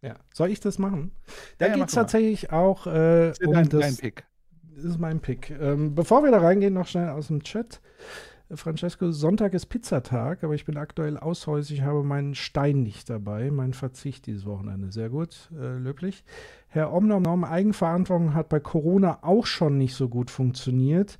Ja. 0.00 0.14
Soll 0.32 0.48
ich 0.48 0.60
das 0.60 0.78
machen? 0.78 1.12
Da 1.58 1.66
Ja, 1.66 1.74
geht 1.74 1.88
es 1.88 1.92
tatsächlich 1.92 2.50
auch 2.52 2.86
äh, 2.86 3.32
um 3.44 3.52
dein, 3.52 3.68
das. 3.68 3.80
dein 3.80 3.96
Pick. 3.98 4.24
Das 4.74 4.84
ist 4.84 4.98
mein 4.98 5.20
Pick. 5.20 5.50
Ähm, 5.50 5.94
bevor 5.94 6.24
wir 6.24 6.30
da 6.30 6.38
reingehen, 6.38 6.72
noch 6.72 6.86
schnell 6.86 7.10
aus 7.10 7.26
dem 7.26 7.42
Chat. 7.42 7.82
Francesco, 8.54 9.12
Sonntag 9.12 9.54
ist 9.54 9.66
Pizzatag, 9.66 10.42
aber 10.42 10.54
ich 10.54 10.64
bin 10.64 10.76
aktuell 10.76 11.16
aushäusig, 11.16 11.82
habe 11.82 12.02
meinen 12.02 12.34
Stein 12.34 12.82
nicht 12.82 13.08
dabei. 13.08 13.50
Mein 13.50 13.74
Verzicht 13.74 14.26
dieses 14.26 14.44
Wochenende. 14.44 14.90
Sehr 14.90 15.08
gut, 15.08 15.50
äh, 15.56 15.76
löblich. 15.78 16.24
Herr 16.68 16.92
Omnom, 16.92 17.22
Nom, 17.22 17.44
Eigenverantwortung 17.44 18.34
hat 18.34 18.48
bei 18.48 18.58
Corona 18.58 19.18
auch 19.22 19.46
schon 19.46 19.78
nicht 19.78 19.94
so 19.94 20.08
gut 20.08 20.30
funktioniert. 20.30 21.18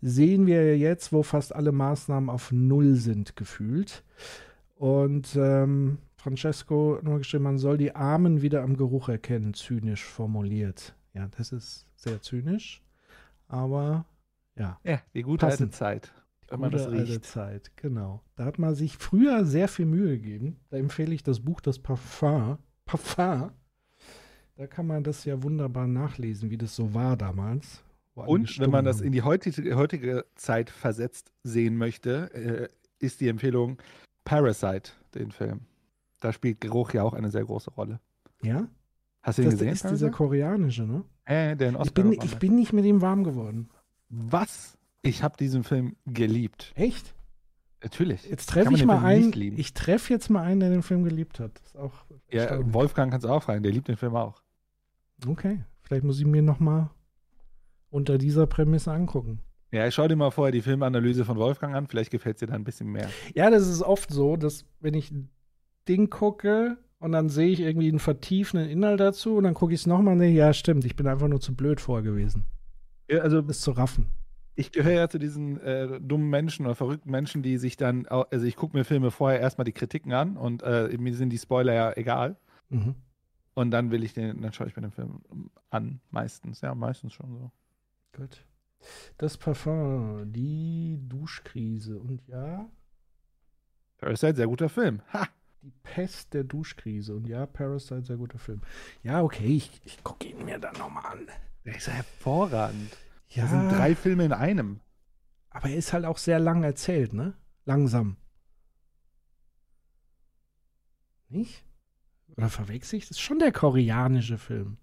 Sehen 0.00 0.46
wir 0.46 0.76
jetzt, 0.76 1.12
wo 1.12 1.22
fast 1.22 1.54
alle 1.54 1.70
Maßnahmen 1.70 2.28
auf 2.28 2.50
Null 2.50 2.96
sind, 2.96 3.36
gefühlt. 3.36 4.02
Und 4.74 5.36
ähm, 5.36 5.98
Francesco 6.16 6.98
nur 7.02 7.18
geschrieben, 7.18 7.44
man 7.44 7.58
soll 7.58 7.78
die 7.78 7.94
Armen 7.94 8.42
wieder 8.42 8.62
am 8.62 8.76
Geruch 8.76 9.08
erkennen, 9.08 9.54
zynisch 9.54 10.04
formuliert. 10.04 10.96
Ja, 11.14 11.28
das 11.36 11.52
ist 11.52 11.86
sehr 11.94 12.20
zynisch, 12.22 12.82
aber 13.46 14.06
ja. 14.56 14.78
Ja, 14.82 15.00
die 15.14 15.22
gute 15.22 15.46
alte 15.46 15.56
Passend. 15.58 15.74
Zeit. 15.74 16.12
Wenn 16.52 16.60
man 16.60 16.70
das 16.70 16.86
alte 16.86 17.02
riecht. 17.14 17.24
Zeit, 17.24 17.72
genau. 17.76 18.22
Da 18.36 18.44
hat 18.44 18.58
man 18.58 18.74
sich 18.74 18.96
früher 18.96 19.44
sehr 19.44 19.68
viel 19.68 19.86
Mühe 19.86 20.18
gegeben. 20.18 20.56
Da 20.70 20.76
empfehle 20.76 21.14
ich 21.14 21.22
das 21.22 21.40
Buch 21.40 21.60
Das 21.60 21.78
Parfum. 21.78 22.58
Parfum. 22.84 23.50
Da 24.56 24.66
kann 24.66 24.86
man 24.86 25.02
das 25.02 25.24
ja 25.24 25.42
wunderbar 25.42 25.86
nachlesen, 25.86 26.50
wie 26.50 26.58
das 26.58 26.76
so 26.76 26.94
war 26.94 27.16
damals. 27.16 27.82
Und 28.14 28.58
wenn 28.58 28.70
man 28.70 28.84
das 28.84 29.00
in 29.00 29.12
die 29.12 29.22
heutige, 29.22 29.74
heutige 29.76 30.26
Zeit 30.34 30.68
versetzt 30.68 31.32
sehen 31.42 31.76
möchte, 31.76 32.30
äh, 32.34 32.68
ist 32.98 33.20
die 33.22 33.28
Empfehlung 33.28 33.78
Parasite, 34.24 34.92
den 35.14 35.30
Film. 35.32 35.60
Da 36.20 36.32
spielt 36.32 36.60
Geruch 36.60 36.92
ja 36.92 37.02
auch 37.02 37.14
eine 37.14 37.30
sehr 37.30 37.44
große 37.44 37.70
Rolle. 37.70 38.00
Ja? 38.42 38.68
Hast 39.22 39.38
du 39.38 39.42
ihn 39.42 39.46
Das 39.50 39.54
gesehen? 39.58 39.72
ist 39.72 39.88
dieser 39.90 40.10
koreanische, 40.10 40.82
ne? 40.84 41.04
äh, 41.24 41.56
der 41.56 41.70
in 41.70 41.74
Ich 41.74 41.80
Oscar 41.80 41.94
bin, 42.02 42.10
gewonnen 42.12 42.26
ich 42.26 42.38
bin 42.38 42.54
nicht 42.56 42.72
mit 42.72 42.84
ihm 42.84 43.00
warm 43.00 43.24
geworden. 43.24 43.70
Was? 44.10 44.76
Ich 45.02 45.22
habe 45.22 45.36
diesen 45.36 45.64
Film 45.64 45.96
geliebt. 46.06 46.72
Echt? 46.76 47.14
Natürlich. 47.82 48.24
Jetzt 48.28 48.48
treffe 48.48 48.72
ich 48.74 48.84
mal 48.84 49.00
Film 49.00 49.32
einen. 49.32 49.58
Ich 49.58 49.74
treffe 49.74 50.12
jetzt 50.12 50.30
mal 50.30 50.42
einen, 50.42 50.60
der 50.60 50.70
den 50.70 50.82
Film 50.82 51.02
geliebt 51.02 51.40
hat. 51.40 51.58
Das 51.58 51.66
ist 51.70 51.76
auch 51.76 51.92
Ja, 52.30 52.42
erstaunlich. 52.42 52.72
Wolfgang 52.74 53.10
kannst 53.10 53.24
du 53.24 53.28
auch 53.30 53.42
fragen, 53.42 53.62
der 53.62 53.72
liebt 53.72 53.88
den 53.88 53.96
Film 53.96 54.14
auch. 54.14 54.40
Okay, 55.26 55.64
vielleicht 55.82 56.04
muss 56.04 56.18
ich 56.20 56.26
mir 56.26 56.42
noch 56.42 56.60
mal 56.60 56.90
unter 57.90 58.18
dieser 58.18 58.46
Prämisse 58.46 58.92
angucken. 58.92 59.40
Ja, 59.72 59.86
ich 59.86 59.94
schau 59.94 60.06
dir 60.06 60.16
mal 60.16 60.30
vorher 60.30 60.52
die 60.52 60.62
Filmanalyse 60.62 61.24
von 61.24 61.36
Wolfgang 61.38 61.74
an, 61.74 61.86
vielleicht 61.86 62.10
gefällt 62.10 62.36
es 62.36 62.40
dir 62.40 62.46
dann 62.46 62.60
ein 62.62 62.64
bisschen 62.64 62.88
mehr. 62.88 63.08
Ja, 63.34 63.50
das 63.50 63.66
ist 63.68 63.82
oft 63.82 64.10
so, 64.10 64.36
dass 64.36 64.64
wenn 64.80 64.94
ich 64.94 65.10
ein 65.10 65.30
Ding 65.88 66.10
gucke 66.10 66.76
und 66.98 67.12
dann 67.12 67.28
sehe 67.28 67.48
ich 67.48 67.60
irgendwie 67.60 67.88
einen 67.88 67.98
vertiefenden 67.98 68.68
Inhalt 68.68 69.00
dazu 69.00 69.36
und 69.36 69.44
dann 69.44 69.54
gucke 69.54 69.72
ich 69.74 69.80
es 69.80 69.86
nochmal 69.86 70.12
und 70.14 70.20
denke, 70.20 70.38
ja, 70.38 70.52
stimmt, 70.52 70.84
ich 70.84 70.94
bin 70.94 71.06
einfach 71.06 71.28
nur 71.28 71.40
zu 71.40 71.54
blöd 71.54 71.80
vor 71.80 72.02
gewesen. 72.02 72.44
Ja, 73.10 73.20
also 73.20 73.40
Das 73.42 73.60
zu 73.60 73.72
raffen. 73.72 74.06
Ich 74.54 74.72
gehöre 74.72 74.92
ja 74.92 75.08
zu 75.08 75.18
diesen 75.18 75.60
äh, 75.60 76.00
dummen 76.00 76.28
Menschen 76.30 76.66
oder 76.66 76.74
verrückten 76.74 77.10
Menschen, 77.10 77.42
die 77.42 77.56
sich 77.58 77.76
dann, 77.76 78.06
also 78.06 78.44
ich 78.44 78.56
gucke 78.56 78.76
mir 78.76 78.84
Filme 78.84 79.10
vorher 79.10 79.40
erstmal 79.40 79.64
die 79.64 79.72
Kritiken 79.72 80.12
an 80.12 80.36
und 80.36 80.62
äh, 80.62 80.96
mir 80.98 81.14
sind 81.14 81.30
die 81.30 81.38
Spoiler 81.38 81.72
ja 81.72 81.92
egal. 81.96 82.36
Mhm. 82.68 82.94
Und 83.54 83.70
dann 83.70 83.90
will 83.90 84.02
ich 84.02 84.14
den, 84.14 84.40
dann 84.40 84.52
schaue 84.52 84.68
ich 84.68 84.76
mir 84.76 84.82
den 84.82 84.92
Film 84.92 85.20
an, 85.70 86.00
meistens. 86.10 86.62
Ja, 86.62 86.74
meistens 86.74 87.12
schon 87.12 87.30
so. 87.30 87.50
Gut. 88.16 88.44
Das 89.18 89.36
Parfum, 89.36 90.32
die 90.32 90.98
Duschkrise 91.08 91.98
und 91.98 92.26
ja, 92.26 92.68
Parasite, 93.98 94.36
sehr 94.36 94.46
guter 94.48 94.68
Film. 94.68 95.00
Ha! 95.12 95.28
die 95.62 95.72
Pest 95.82 96.34
der 96.34 96.44
Duschkrise 96.44 97.14
und 97.14 97.28
ja, 97.28 97.46
Parasite, 97.46 98.04
sehr 98.04 98.16
guter 98.16 98.38
Film. 98.38 98.60
Ja, 99.02 99.22
okay, 99.22 99.46
ich, 99.46 99.80
ich 99.84 100.02
gucke 100.02 100.26
ihn 100.26 100.44
mir 100.44 100.58
dann 100.58 100.76
nochmal 100.76 101.06
an. 101.12 101.28
Der 101.64 101.76
ist 101.76 101.86
ja 101.86 101.92
hervorragend. 101.92 102.96
Ja, 103.34 103.42
Das 103.42 103.50
sind 103.50 103.68
drei 103.70 103.94
Filme 103.94 104.24
in 104.24 104.32
einem. 104.32 104.80
aber 105.50 105.68
er 105.70 105.76
ist 105.76 105.92
halt 105.92 106.04
auch 106.04 106.18
sehr 106.18 106.38
lang 106.38 106.62
erzählt, 106.64 107.12
ne? 107.12 107.34
Langsam. 107.64 108.16
Nicht? 111.28 111.64
Oder 112.36 112.48
verwechsel 112.48 112.98
ich? 112.98 113.04
Das 113.08 113.12
ist 113.12 113.20
schon 113.20 113.38
der 113.38 113.52
koreanische 113.52 114.38
Film. 114.38 114.78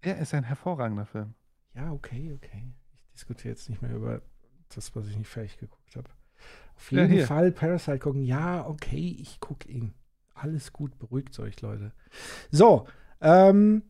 Er 0.00 0.18
ist 0.18 0.34
ein 0.34 0.44
hervorragender 0.44 1.06
Film. 1.06 1.34
Ja, 1.74 1.92
okay, 1.92 2.32
okay. 2.34 2.72
Ich 3.04 3.12
diskutiere 3.12 3.54
jetzt 3.54 3.68
nicht 3.68 3.82
mehr 3.82 3.94
über 3.94 4.22
das, 4.74 4.94
was 4.96 5.06
ich 5.08 5.16
nicht 5.16 5.28
fertig 5.28 5.58
geguckt 5.58 5.96
habe. 5.96 6.10
Auf 6.76 6.90
Ja, 6.92 7.02
jeden 7.02 7.12
hier. 7.12 7.26
Fall 7.26 7.52
Parasite 7.52 7.98
gucken. 7.98 8.22
Ja, 8.22 8.66
okay, 8.66 9.16
ich 9.18 9.40
gucke 9.40 9.68
ihn. 9.68 9.94
Alles 10.34 10.72
gut, 10.72 10.98
beruhigt 10.98 11.38
euch, 11.38 11.60
Leute. 11.60 11.92
So, 12.50 12.86
ähm, 13.20 13.82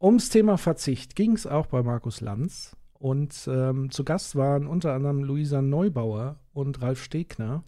ums 0.00 0.28
Thema 0.30 0.56
Verzicht 0.56 1.14
ging 1.16 1.32
es 1.32 1.46
auch 1.46 1.66
bei 1.66 1.82
Markus 1.82 2.20
Lanz. 2.20 2.76
Und 3.04 3.46
ähm, 3.48 3.90
zu 3.90 4.02
Gast 4.02 4.34
waren 4.34 4.66
unter 4.66 4.94
anderem 4.94 5.24
Luisa 5.24 5.60
Neubauer 5.60 6.40
und 6.54 6.80
Ralf 6.80 7.04
Stegner. 7.04 7.62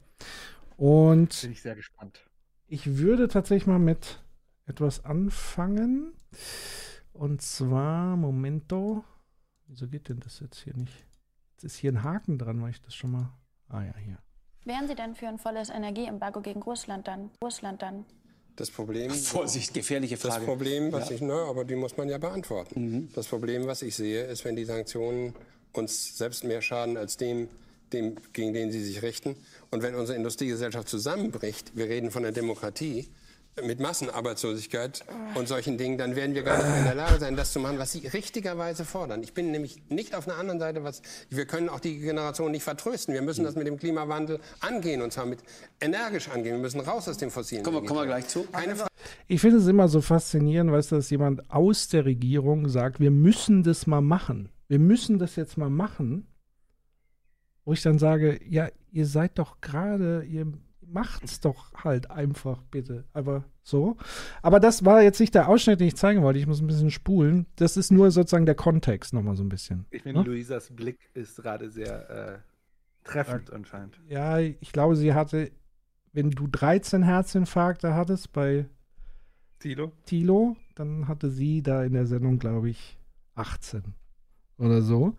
Und 0.79 1.43
Bin 1.43 1.53
ich 1.53 1.61
sehr 1.61 1.75
gespannt. 1.75 2.27
ich 2.69 2.97
würde 2.97 3.29
tatsächlich 3.29 3.67
mal 3.67 3.79
mit 3.79 4.25
etwas 4.65 5.05
anfangen. 5.05 6.15
Und 7.13 7.43
zwar, 7.43 8.17
Momento. 8.17 9.05
Wieso 9.67 9.89
geht 9.89 10.09
denn 10.09 10.21
das 10.21 10.41
jetzt 10.41 10.61
hier 10.61 10.75
nicht? 10.75 11.05
Jetzt 11.53 11.65
ist 11.65 11.77
hier 11.77 11.93
ein 11.93 12.03
Haken 12.03 12.39
dran, 12.39 12.63
weil 12.63 12.71
ich 12.71 12.81
das 12.81 12.95
schon 12.95 13.11
mal. 13.11 13.29
Ah 13.69 13.83
ja, 13.83 13.95
hier. 13.99 14.17
Wären 14.65 14.89
Sie 14.89 14.95
denn 14.95 15.15
für 15.15 15.29
ein 15.29 15.37
volles 15.37 15.69
Energieembargo 15.69 16.41
gegen 16.41 16.63
Russland 16.63 17.09
dann? 17.09 17.29
Russland 17.45 17.83
dann? 17.83 18.07
Das 18.57 18.71
Problem, 18.71 19.11
Vorsicht, 19.11 19.75
gefährliche 19.75 20.17
das 20.17 20.23
Frage. 20.23 20.47
Problem, 20.47 20.91
was 20.91 21.11
ich, 21.11 21.21
na, 21.21 21.45
aber 21.45 21.65
die 21.67 21.75
muss 21.75 21.99
man 21.99 22.09
ja 22.09 22.17
beantworten. 22.17 23.11
Das 23.15 23.27
Problem, 23.27 23.67
was 23.67 23.83
ich 23.83 23.95
sehe, 23.95 24.25
ist, 24.25 24.47
wenn 24.47 24.57
die 24.57 24.65
Sanktionen 24.65 25.35
uns 25.73 26.17
selbst 26.17 26.43
mehr 26.43 26.63
schaden 26.63 26.97
als 26.97 27.19
dem, 27.19 27.49
dem, 27.93 28.17
gegen 28.33 28.55
den 28.55 28.73
sie 28.73 28.83
sich 28.83 29.03
richten. 29.03 29.37
Und 29.71 29.83
wenn 29.83 29.95
unsere 29.95 30.17
Industriegesellschaft 30.17 30.89
zusammenbricht, 30.89 31.77
wir 31.77 31.87
reden 31.87 32.11
von 32.11 32.23
der 32.23 32.33
Demokratie, 32.33 33.09
mit 33.65 33.81
Massenarbeitslosigkeit 33.81 35.05
und 35.35 35.49
solchen 35.49 35.79
Dingen, 35.79 35.97
dann 35.97 36.15
werden 36.15 36.35
wir 36.35 36.43
gar 36.43 36.59
nicht 36.59 36.69
mehr 36.69 36.79
in 36.79 36.85
der 36.85 36.95
Lage 36.95 37.19
sein, 37.19 37.37
das 37.37 37.53
zu 37.53 37.61
machen, 37.61 37.79
was 37.79 37.93
Sie 37.93 38.07
richtigerweise 38.07 38.85
fordern. 38.85 39.23
Ich 39.23 39.33
bin 39.33 39.51
nämlich 39.51 39.83
nicht 39.89 40.15
auf 40.15 40.29
einer 40.29 40.37
anderen 40.37 40.61
Seite, 40.61 40.85
was 40.85 41.01
wir 41.31 41.47
können 41.47 41.71
auch 41.71 41.81
die 41.81 41.99
Generation 41.99 42.51
nicht 42.51 42.65
vertrösten. 42.65 43.15
Wir 43.15 43.23
müssen 43.23 43.45
das 43.45 43.57
mit 43.57 43.67
dem 43.67 43.79
Klimawandel 43.79 44.41
angehen 44.61 45.01
und 45.01 45.13
zwar 45.13 45.25
mit 45.25 45.41
energisch 45.81 46.29
angehen. 46.29 46.57
Wir 46.57 46.63
müssen 46.63 46.81
raus 46.81 47.09
aus 47.09 47.17
dem 47.17 47.31
fossilen. 47.31 47.63
Kommen 47.63 47.83
wir, 47.83 47.89
kommen 47.89 48.01
wir 48.01 48.07
gleich 48.07 48.29
zu. 48.29 48.45
Keine 48.53 48.77
Frage. 48.77 48.91
Ich 49.27 49.41
finde 49.41 49.57
es 49.57 49.67
immer 49.67 49.89
so 49.89 50.03
faszinierend, 50.03 50.71
weißt 50.71 50.93
du, 50.93 50.97
dass 50.97 51.09
jemand 51.09 51.51
aus 51.51 51.89
der 51.89 52.05
Regierung 52.05 52.69
sagt, 52.69 53.01
wir 53.01 53.11
müssen 53.11 53.63
das 53.63 53.87
mal 53.87 54.03
machen. 54.03 54.51
Wir 54.69 54.79
müssen 54.79 55.19
das 55.19 55.37
jetzt 55.37 55.57
mal 55.57 55.71
machen. 55.71 56.27
Wo 57.65 57.73
ich 57.73 57.83
dann 57.83 57.99
sage, 57.99 58.39
ja, 58.47 58.69
ihr 58.93 59.07
seid 59.07 59.39
doch 59.39 59.61
gerade, 59.61 60.25
ihr 60.25 60.53
macht's 60.89 61.41
doch 61.41 61.73
halt 61.75 62.11
einfach 62.11 62.63
bitte. 62.71 63.05
Aber 63.13 63.45
so. 63.63 63.97
Aber 64.43 64.61
das 64.61 64.85
war 64.85 65.03
jetzt 65.03 65.21
nicht 65.21 65.35
der 65.35 65.49
Ausschnitt, 65.49 65.81
den 65.81 65.89
ich 65.89 65.97
zeigen 65.97 66.23
wollte. 66.23 66.39
Ich 66.39 66.47
muss 66.47 66.61
ein 66.61 66.67
bisschen 66.67 66.91
spulen. 66.91 67.47
Das 67.57 67.77
ist 67.77 67.91
nur 67.91 68.11
sozusagen 68.11 68.47
der 68.47 68.55
Kontext 68.55 69.13
nochmal 69.13 69.37
so 69.37 69.43
ein 69.43 69.49
bisschen. 69.49 69.87
Ich 69.91 70.03
finde, 70.03 70.21
Ne? 70.21 70.27
Luisas 70.27 70.71
Blick 70.71 70.99
ist 71.15 71.43
gerade 71.43 71.71
sehr 71.71 72.11
äh, 72.11 72.39
treffend 73.05 73.53
anscheinend. 73.53 74.01
Ja, 74.09 74.39
ich 74.39 74.73
glaube, 74.73 74.97
sie 74.97 75.15
hatte, 75.15 75.51
wenn 76.13 76.31
du 76.31 76.47
13 76.47 77.03
Herzinfarkte 77.03 77.95
hattest 77.95 78.33
bei 78.33 78.67
Tilo? 79.59 79.93
Tilo, 80.05 80.57
dann 80.75 81.09
hatte 81.09 81.31
sie 81.31 81.63
da 81.63 81.83
in 81.85 81.95
der 81.95 82.07
Sendung, 82.07 82.39
glaube 82.39 82.71
ich, 82.71 82.99
18 83.35 83.83
oder 84.59 84.83
so. 84.83 85.15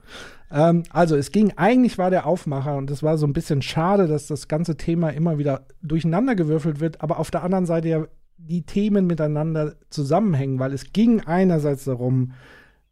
Ähm, 0.52 0.84
also 0.89 1.15
es 1.15 1.32
ging, 1.32 1.54
eigentlich 1.56 1.97
war 1.97 2.10
der 2.10 2.26
Aufmacher 2.26 2.76
und 2.78 2.89
es 2.91 3.04
war 3.04 3.17
so 3.17 3.28
ein 3.28 3.34
bisschen 3.34 3.62
schade, 3.62 4.08
dass 4.08 4.28
das 4.28 4.47
ganze 4.47 4.78
Thema 4.78 5.10
immer 5.10 5.38
wieder 5.38 5.65
durcheinandergewürfelt 5.82 6.80
wird, 6.80 7.02
aber 7.02 7.19
auf 7.19 7.32
der 7.32 7.43
anderen 7.43 7.65
Seite 7.65 7.88
ja 7.88 8.06
die 8.38 8.63
Themen 8.63 9.08
miteinander 9.08 9.76
zusammenhängen, 9.89 10.60
weil 10.60 10.73
es 10.73 10.93
ging 10.93 11.21
einerseits 11.21 11.86
darum, 11.86 12.34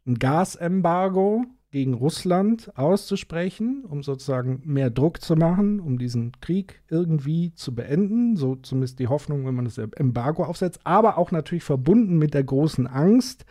ein 0.06 0.18
Gasembargo 0.18 1.44
gegen 1.70 1.94
Russland 1.94 2.72
auszusprechen, 2.76 3.84
um 3.84 4.02
sozusagen 4.02 4.62
mehr 4.64 4.90
Druck 4.90 5.20
zu 5.20 5.36
machen, 5.36 5.80
um 5.80 5.98
diesen 5.98 6.32
Krieg 6.40 6.82
irgendwie 6.88 7.52
zu 7.54 7.74
beenden. 7.74 8.36
So 8.36 8.56
zumindest 8.56 8.98
die 8.98 9.08
Hoffnung, 9.08 9.46
wenn 9.46 9.54
man 9.54 9.64
das 9.64 9.78
Embargo 9.78 10.44
aufsetzt, 10.44 10.80
aber 10.84 11.18
auch 11.18 11.32
natürlich 11.32 11.64
verbunden 11.64 12.18
mit 12.18 12.34
der 12.34 12.44
großen 12.44 12.86
Angst, 12.86 13.44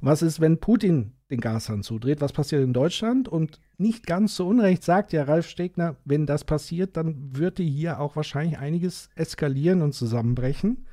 was 0.00 0.22
ist, 0.22 0.40
wenn 0.40 0.58
Putin 0.58 1.12
den 1.30 1.40
Gashahn 1.40 1.82
zudreht? 1.82 2.20
Was 2.20 2.32
passiert 2.32 2.62
in 2.62 2.72
Deutschland? 2.72 3.28
Und 3.28 3.60
nicht 3.78 4.06
ganz 4.06 4.36
so 4.36 4.46
unrecht 4.48 4.82
sagt 4.82 5.12
ja 5.12 5.24
Ralf 5.24 5.48
Stegner, 5.48 5.96
wenn 6.04 6.26
das 6.26 6.44
passiert, 6.44 6.96
dann 6.96 7.16
würde 7.32 7.62
hier 7.62 8.00
auch 8.00 8.16
wahrscheinlich 8.16 8.58
einiges 8.58 9.08
eskalieren 9.14 9.82
und 9.82 9.92
zusammenbrechen. 9.92 10.86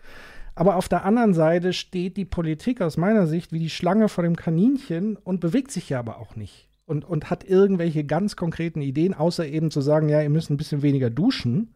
Aber 0.56 0.76
auf 0.76 0.90
der 0.90 1.06
anderen 1.06 1.36
Seite 1.36 1.72
steht 1.72 2.18
die 2.18 2.26
Politik 2.26 2.82
aus 2.82 2.98
meiner 2.98 3.28
Sicht 3.28 3.52
wie 3.52 3.60
die 3.60 3.70
Schlange 3.70 4.10
vor 4.10 4.24
dem 4.24 4.36
Kaninchen 4.36 5.16
und 5.16 5.40
bewegt 5.40 5.72
sich 5.72 5.90
ja 5.90 6.00
aber 6.00 6.18
auch 6.18 6.36
nicht. 6.36 6.68
Und, 6.86 7.06
und 7.06 7.30
hat 7.30 7.44
irgendwelche 7.44 8.06
ganz 8.06 8.36
konkreten 8.36 8.82
Ideen, 8.82 9.14
außer 9.14 9.46
eben 9.46 9.70
zu 9.70 9.82
sagen, 9.82 10.10
ja, 10.10 10.22
ihr 10.22 10.30
müsst 10.30 10.50
ein 10.50 10.58
bisschen 10.58 10.82
weniger 10.82 11.10
duschen. 11.10 11.76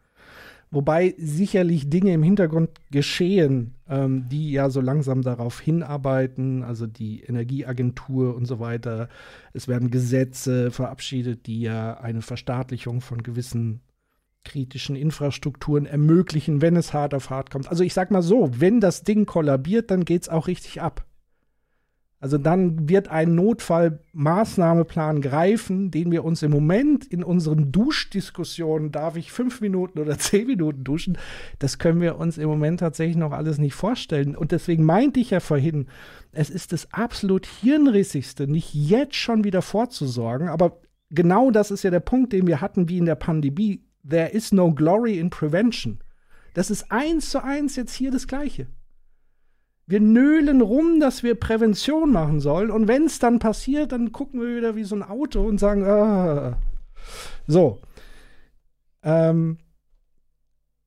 Wobei 0.74 1.16
sicherlich 1.18 1.90
Dinge 1.90 2.14
im 2.14 2.24
Hintergrund 2.24 2.70
geschehen, 2.92 3.76
ähm, 3.90 4.30
die 4.30 4.54
ja 4.54 4.70
so 4.70 4.80
langsam 4.80 5.22
darauf 5.22 5.60
hinarbeiten, 5.60 6.64
also 6.64 6.88
die 6.88 7.24
Energieagentur 7.24 8.34
und 8.36 8.46
so 8.46 8.60
weiter. 8.62 9.10
Es 9.52 9.68
werden 9.68 9.92
Gesetze 9.92 10.72
verabschiedet, 10.72 11.46
die 11.46 11.62
ja 11.62 12.00
eine 12.00 12.22
Verstaatlichung 12.22 13.02
von 13.02 13.22
gewissen 13.22 13.82
kritischen 14.46 14.96
Infrastrukturen 14.96 15.86
ermöglichen, 15.86 16.62
wenn 16.62 16.78
es 16.78 16.94
hart 16.94 17.14
auf 17.14 17.30
hart 17.30 17.52
kommt. 17.52 17.68
Also 17.68 17.84
ich 17.84 17.94
sag 17.94 18.10
mal 18.10 18.22
so, 18.22 18.50
wenn 18.58 18.80
das 18.80 19.04
Ding 19.04 19.26
kollabiert, 19.26 19.92
dann 19.92 20.06
geht 20.06 20.24
es 20.24 20.30
auch 20.30 20.48
richtig 20.48 20.82
ab. 20.82 21.06
Also 22.22 22.38
dann 22.38 22.88
wird 22.88 23.08
ein 23.08 23.34
Notfallmaßnahmeplan 23.34 25.22
greifen, 25.22 25.90
den 25.90 26.12
wir 26.12 26.24
uns 26.24 26.44
im 26.44 26.52
Moment 26.52 27.04
in 27.04 27.24
unseren 27.24 27.72
Duschdiskussionen, 27.72 28.92
darf 28.92 29.16
ich 29.18 29.32
fünf 29.32 29.60
Minuten 29.60 29.98
oder 29.98 30.20
zehn 30.20 30.46
Minuten 30.46 30.84
duschen, 30.84 31.18
das 31.58 31.80
können 31.80 32.00
wir 32.00 32.20
uns 32.20 32.38
im 32.38 32.48
Moment 32.48 32.80
tatsächlich 32.80 33.18
noch 33.18 33.32
alles 33.32 33.58
nicht 33.58 33.74
vorstellen. 33.74 34.36
Und 34.36 34.52
deswegen 34.52 34.86
meinte 34.86 35.20
ich 35.20 35.32
ja 35.32 35.40
vorhin, 35.40 35.88
es 36.32 36.52
ist 36.52 36.74
das 36.74 36.94
absolut 36.94 37.48
Hirnrissigste, 37.48 38.48
nicht 38.48 38.76
jetzt 38.76 39.16
schon 39.16 39.44
wieder 39.44 39.64
vorzusorgen, 39.64 40.48
aber 40.48 40.80
genau 41.10 41.50
das 41.50 41.72
ist 41.72 41.82
ja 41.82 41.90
der 41.90 42.02
Punkt, 42.02 42.34
den 42.34 42.46
wir 42.46 42.62
hatten 42.62 42.88
wie 42.88 43.00
in 43.00 43.06
der 43.06 43.16
Pandemie. 43.16 43.84
There 44.08 44.30
is 44.30 44.52
no 44.52 44.72
glory 44.72 45.18
in 45.18 45.32
prevention. 45.32 46.04
Das 46.54 46.70
ist 46.70 46.92
eins 46.92 47.32
zu 47.32 47.44
eins 47.44 47.76
jetzt 47.76 47.96
hier 47.96 48.12
das 48.12 48.28
Gleiche. 48.28 48.68
Wir 49.92 50.00
nölen 50.00 50.62
rum, 50.62 51.02
dass 51.02 51.22
wir 51.22 51.36
Prävention 51.36 52.14
machen 52.14 52.40
sollen. 52.40 52.72
Und 52.72 52.88
wenn 52.88 53.08
es 53.08 53.20
dann 53.20 53.40
passiert, 53.40 53.92
dann 53.92 54.14
gucken 54.14 54.40
wir 54.40 54.56
wieder 54.56 54.78
wie 54.78 54.86
so 54.86 54.96
ein 54.96 55.04
Auto 55.04 55.42
und 55.42 55.60
sagen, 55.60 55.84
ah. 55.84 56.58
so. 57.46 57.80
Ähm, 59.04 59.58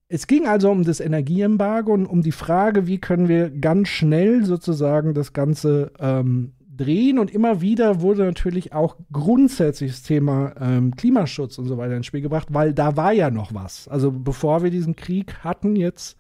es 0.09 0.27
ging 0.27 0.47
also 0.47 0.71
um 0.71 0.85
das 0.85 1.01
Energieembargo 1.01 1.93
und 1.93 2.07
um 2.07 2.23
die 2.23 2.33
Frage, 2.33 2.87
wie 2.87 2.99
können 2.99 3.29
wir 3.29 3.51
ganz 3.51 3.89
schnell 3.89 4.45
sozusagen 4.45 5.13
das 5.13 5.35
Ganze 5.35 5.93
ähm, 5.99 6.55
drehen. 6.67 7.19
Und 7.19 7.31
immer 7.31 7.61
wieder 7.61 8.01
wurde 8.01 8.25
natürlich 8.25 8.73
auch 8.73 8.97
grundsätzlich 9.13 9.91
das 9.91 10.03
Thema 10.03 10.55
ähm, 10.59 10.97
Klimaschutz 10.97 11.59
und 11.59 11.67
so 11.67 11.77
weiter 11.77 11.95
ins 11.95 12.07
Spiel 12.07 12.23
gebracht, 12.23 12.49
weil 12.53 12.73
da 12.73 12.97
war 12.97 13.13
ja 13.13 13.31
noch 13.31 13.53
was. 13.53 13.87
Also 13.87 14.11
bevor 14.11 14.63
wir 14.63 14.71
diesen 14.71 14.97
Krieg 14.97 15.45
hatten 15.45 15.77
jetzt 15.77 16.17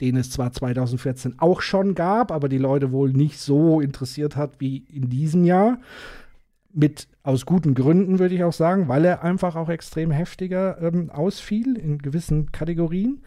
den 0.00 0.16
es 0.16 0.30
zwar 0.30 0.52
2014 0.52 1.36
auch 1.38 1.60
schon 1.60 1.94
gab, 1.94 2.32
aber 2.32 2.48
die 2.48 2.58
Leute 2.58 2.92
wohl 2.92 3.12
nicht 3.12 3.38
so 3.38 3.80
interessiert 3.80 4.36
hat 4.36 4.60
wie 4.60 4.78
in 4.78 5.08
diesem 5.08 5.44
Jahr. 5.44 5.78
Mit 6.72 7.06
aus 7.22 7.46
guten 7.46 7.74
Gründen 7.74 8.18
würde 8.18 8.34
ich 8.34 8.42
auch 8.42 8.52
sagen, 8.52 8.88
weil 8.88 9.04
er 9.04 9.22
einfach 9.22 9.54
auch 9.54 9.68
extrem 9.68 10.10
heftiger 10.10 10.80
ähm, 10.82 11.10
ausfiel 11.10 11.76
in 11.76 11.98
gewissen 11.98 12.50
Kategorien. 12.50 13.22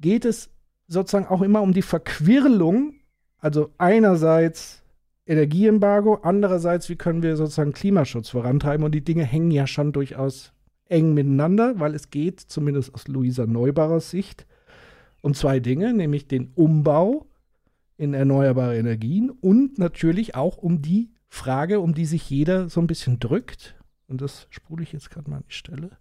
Geht 0.00 0.24
es 0.24 0.50
sozusagen 0.86 1.26
auch 1.26 1.42
immer 1.42 1.62
um 1.62 1.72
die 1.72 1.82
Verquirlung, 1.82 2.94
also 3.38 3.70
einerseits 3.78 4.84
Energieembargo, 5.26 6.20
andererseits, 6.22 6.88
wie 6.88 6.96
können 6.96 7.22
wir 7.22 7.36
sozusagen 7.36 7.72
Klimaschutz 7.72 8.28
vorantreiben 8.28 8.84
und 8.84 8.94
die 8.94 9.04
Dinge 9.04 9.24
hängen 9.24 9.50
ja 9.50 9.66
schon 9.66 9.92
durchaus 9.92 10.52
eng 10.88 11.14
miteinander, 11.14 11.80
weil 11.80 11.96
es 11.96 12.10
geht, 12.10 12.38
zumindest 12.38 12.94
aus 12.94 13.08
Luisa 13.08 13.44
Neubarer 13.44 13.98
Sicht, 13.98 14.46
um 15.26 15.34
zwei 15.34 15.58
Dinge, 15.58 15.92
nämlich 15.92 16.28
den 16.28 16.52
Umbau 16.54 17.26
in 17.96 18.14
erneuerbare 18.14 18.78
Energien 18.78 19.28
und 19.30 19.76
natürlich 19.76 20.36
auch 20.36 20.56
um 20.56 20.82
die 20.82 21.10
Frage, 21.28 21.80
um 21.80 21.94
die 21.94 22.06
sich 22.06 22.30
jeder 22.30 22.68
so 22.68 22.80
ein 22.80 22.86
bisschen 22.86 23.18
drückt. 23.18 23.74
Und 24.06 24.20
das 24.20 24.46
spule 24.50 24.84
ich 24.84 24.92
jetzt 24.92 25.10
gerade 25.10 25.28
mal 25.28 25.38
an 25.38 25.44
die 25.48 25.52
Stelle. 25.52 25.98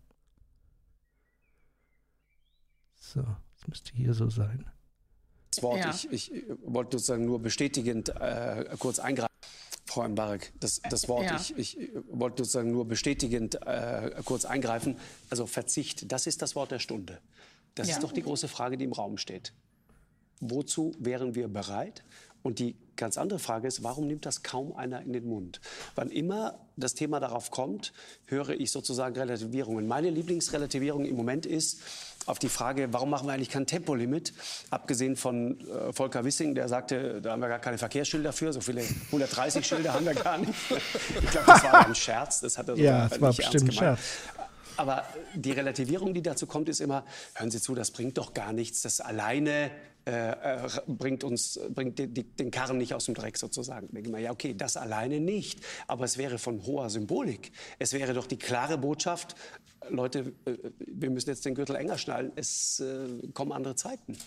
So, 2.93 3.21
das 3.21 3.67
müsste 3.67 3.93
hier 3.93 4.13
so 4.13 4.29
sein. 4.29 4.69
Das 5.49 5.63
Wort, 5.63 5.79
ja. 5.79 5.89
ich, 5.89 6.11
ich, 6.11 6.43
wollte 6.63 6.99
sozusagen 6.99 7.25
nur 7.25 7.41
bestätigend 7.41 8.09
äh, 8.09 8.75
kurz 8.77 8.99
eingreifen. 8.99 9.33
Frau 9.88 10.07
Mbarek, 10.07 10.53
das, 10.59 10.81
das 10.88 11.07
Wort, 11.07 11.25
ja. 11.25 11.38
ich, 11.38 11.57
ich, 11.57 11.89
wollte 12.09 12.43
sozusagen 12.43 12.71
nur 12.71 12.88
bestätigend 12.88 13.55
äh, 13.65 14.21
kurz 14.23 14.45
eingreifen. 14.45 14.97
Also 15.31 15.47
Verzicht, 15.47 16.11
das 16.11 16.27
ist 16.27 16.43
das 16.43 16.55
Wort 16.55 16.69
der 16.69 16.79
Stunde. 16.79 17.19
Das 17.75 17.89
ja. 17.89 17.95
ist 17.95 18.03
doch 18.03 18.11
die 18.11 18.23
große 18.23 18.47
Frage, 18.47 18.77
die 18.77 18.85
im 18.85 18.93
Raum 18.93 19.17
steht. 19.17 19.53
Wozu 20.39 20.93
wären 20.99 21.35
wir 21.35 21.47
bereit? 21.47 22.03
Und 22.45 22.59
die 22.59 22.75
ganz 22.95 23.17
andere 23.17 23.39
Frage 23.39 23.67
ist, 23.67 23.81
warum 23.81 24.05
nimmt 24.05 24.25
das 24.27 24.43
kaum 24.43 24.75
einer 24.75 25.01
in 25.01 25.13
den 25.13 25.27
Mund? 25.27 25.59
Wann 25.95 26.11
immer 26.11 26.59
das 26.77 26.93
Thema 26.93 27.19
darauf 27.19 27.49
kommt, 27.49 27.91
höre 28.27 28.49
ich 28.49 28.69
sozusagen 28.69 29.15
Relativierungen. 29.15 29.88
Meine 29.88 30.11
Lieblingsrelativierung 30.11 31.05
im 31.05 31.15
Moment 31.15 31.47
ist 31.47 31.81
auf 32.27 32.38
die 32.38 32.49
Frage, 32.49 32.89
warum 32.91 33.09
machen 33.09 33.27
wir 33.27 33.33
eigentlich 33.33 33.49
kein 33.49 33.65
Tempolimit? 33.65 34.33
Abgesehen 34.69 35.15
von 35.15 35.59
äh, 35.61 35.91
Volker 35.91 36.23
Wissing, 36.23 36.53
der 36.53 36.69
sagte, 36.69 37.19
da 37.19 37.31
haben 37.31 37.41
wir 37.41 37.49
gar 37.49 37.57
keine 37.57 37.79
Verkehrsschilder 37.79 38.31
für, 38.31 38.53
so 38.53 38.61
viele 38.61 38.81
130 39.07 39.65
Schilder 39.65 39.93
haben 39.93 40.05
wir 40.05 40.13
gar 40.13 40.38
nicht. 40.38 40.53
Ich 40.69 41.31
glaube, 41.31 41.47
das 41.47 41.63
war 41.63 41.88
ein 41.88 41.95
Scherz, 41.95 42.41
das 42.41 42.59
hat 42.59 42.67
er 42.67 42.75
so 42.75 42.81
ja, 42.81 43.07
das 43.07 43.21
war 43.21 43.33
bestimmt 43.33 43.63
ein 43.63 43.71
Scherz. 43.71 43.99
Aber 44.77 45.05
die 45.33 45.51
Relativierung, 45.51 46.13
die 46.13 46.21
dazu 46.21 46.47
kommt, 46.47 46.69
ist 46.69 46.81
immer, 46.81 47.05
hören 47.35 47.51
Sie 47.51 47.61
zu, 47.61 47.75
das 47.75 47.91
bringt 47.91 48.17
doch 48.17 48.33
gar 48.33 48.53
nichts. 48.53 48.81
Das 48.81 48.99
alleine 48.99 49.71
äh, 50.05 50.31
äh 50.31 50.69
bringt 50.88 51.23
uns 51.23 51.59
bringt 51.69 51.97
die, 51.99 52.07
die, 52.07 52.23
den 52.23 52.51
Karren 52.51 52.77
nicht 52.77 52.93
aus 52.93 53.05
dem 53.05 53.15
Dreck 53.15 53.38
sozusagen. 53.38 53.89
Denke 53.91 54.09
mal, 54.09 54.21
ja 54.21 54.31
okay, 54.31 54.53
das 54.53 54.77
alleine 54.77 55.19
nicht, 55.19 55.59
aber 55.88 56.05
es 56.05 56.17
wäre 56.17 56.38
von 56.38 56.65
hoher 56.65 56.89
Symbolik. 56.89 57.51
Es 57.79 57.93
wäre 57.93 58.13
doch 58.13 58.27
die 58.27 58.38
klare 58.38 58.77
Botschaft, 58.77 59.35
Leute, 59.89 60.33
äh, 60.45 60.57
wir 60.79 61.09
müssen 61.09 61.29
jetzt 61.29 61.45
den 61.45 61.55
Gürtel 61.55 61.75
enger 61.75 61.97
schnallen. 61.97 62.31
Es 62.35 62.79
äh, 62.79 63.27
kommen 63.33 63.51
andere 63.51 63.75
Zeiten. 63.75 64.17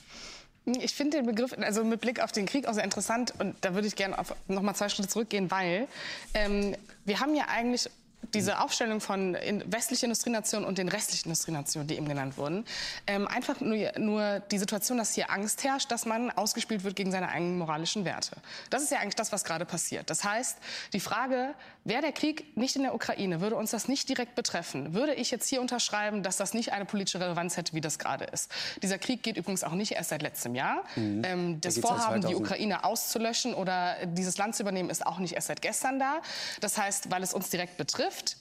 Ich 0.64 0.94
finde 0.94 1.18
den 1.18 1.26
Begriff, 1.26 1.54
also 1.58 1.82
mit 1.82 2.00
Blick 2.00 2.22
auf 2.22 2.30
den 2.30 2.44
Krieg 2.44 2.68
auch 2.68 2.74
sehr 2.74 2.84
interessant 2.84 3.32
und 3.38 3.56
da 3.62 3.74
würde 3.74 3.86
ich 3.86 3.96
gerne 3.96 4.16
noch 4.48 4.62
mal 4.62 4.74
zwei 4.74 4.90
Schritte 4.90 5.08
zurückgehen, 5.08 5.50
weil 5.50 5.88
ähm, 6.34 6.76
wir 7.06 7.20
haben 7.20 7.34
ja 7.34 7.44
eigentlich 7.48 7.88
diese 8.34 8.60
Aufstellung 8.60 9.00
von 9.00 9.34
westlichen 9.66 10.06
Industrienationen 10.06 10.66
und 10.66 10.78
den 10.78 10.88
restlichen 10.88 11.28
Industrienationen, 11.28 11.86
die 11.86 11.96
eben 11.96 12.08
genannt 12.08 12.36
wurden, 12.36 12.64
ähm, 13.06 13.26
einfach 13.26 13.60
nur, 13.60 13.92
nur 13.98 14.40
die 14.40 14.58
Situation, 14.58 14.98
dass 14.98 15.14
hier 15.14 15.30
Angst 15.30 15.64
herrscht, 15.64 15.90
dass 15.90 16.04
man 16.04 16.30
ausgespielt 16.30 16.84
wird 16.84 16.96
gegen 16.96 17.10
seine 17.10 17.28
eigenen 17.28 17.58
moralischen 17.58 18.04
Werte. 18.04 18.36
Das 18.70 18.82
ist 18.82 18.90
ja 18.90 18.98
eigentlich 18.98 19.14
das, 19.14 19.32
was 19.32 19.44
gerade 19.44 19.64
passiert. 19.64 20.10
Das 20.10 20.24
heißt, 20.24 20.58
die 20.92 21.00
Frage, 21.00 21.54
wäre 21.84 22.02
der 22.02 22.12
Krieg 22.12 22.56
nicht 22.56 22.76
in 22.76 22.82
der 22.82 22.94
Ukraine, 22.94 23.40
würde 23.40 23.56
uns 23.56 23.70
das 23.70 23.88
nicht 23.88 24.08
direkt 24.08 24.34
betreffen, 24.34 24.94
würde 24.94 25.14
ich 25.14 25.30
jetzt 25.30 25.48
hier 25.48 25.60
unterschreiben, 25.60 26.22
dass 26.22 26.36
das 26.36 26.54
nicht 26.54 26.72
eine 26.72 26.84
politische 26.84 27.20
Relevanz 27.20 27.56
hätte, 27.56 27.72
wie 27.72 27.80
das 27.80 27.98
gerade 27.98 28.24
ist. 28.24 28.50
Dieser 28.82 28.98
Krieg 28.98 29.22
geht 29.22 29.36
übrigens 29.36 29.64
auch 29.64 29.72
nicht 29.72 29.92
erst 29.92 30.10
seit 30.10 30.22
letztem 30.22 30.54
Jahr. 30.54 30.84
Mhm. 30.96 31.22
Ähm, 31.24 31.60
das 31.60 31.78
Vorhaben, 31.78 32.20
die 32.20 32.34
Ukraine 32.34 32.84
auszulöschen 32.84 33.54
oder 33.54 33.96
dieses 34.06 34.36
Land 34.36 34.54
zu 34.54 34.62
übernehmen, 34.62 34.90
ist 34.90 35.06
auch 35.06 35.18
nicht 35.18 35.34
erst 35.34 35.46
seit 35.46 35.62
gestern 35.62 35.98
da. 35.98 36.20
Das 36.60 36.76
heißt, 36.76 37.10
weil 37.10 37.22
es 37.22 37.32
uns 37.32 37.48
direkt 37.48 37.76
betrifft, 37.76 38.07
betrifft, 38.08 38.36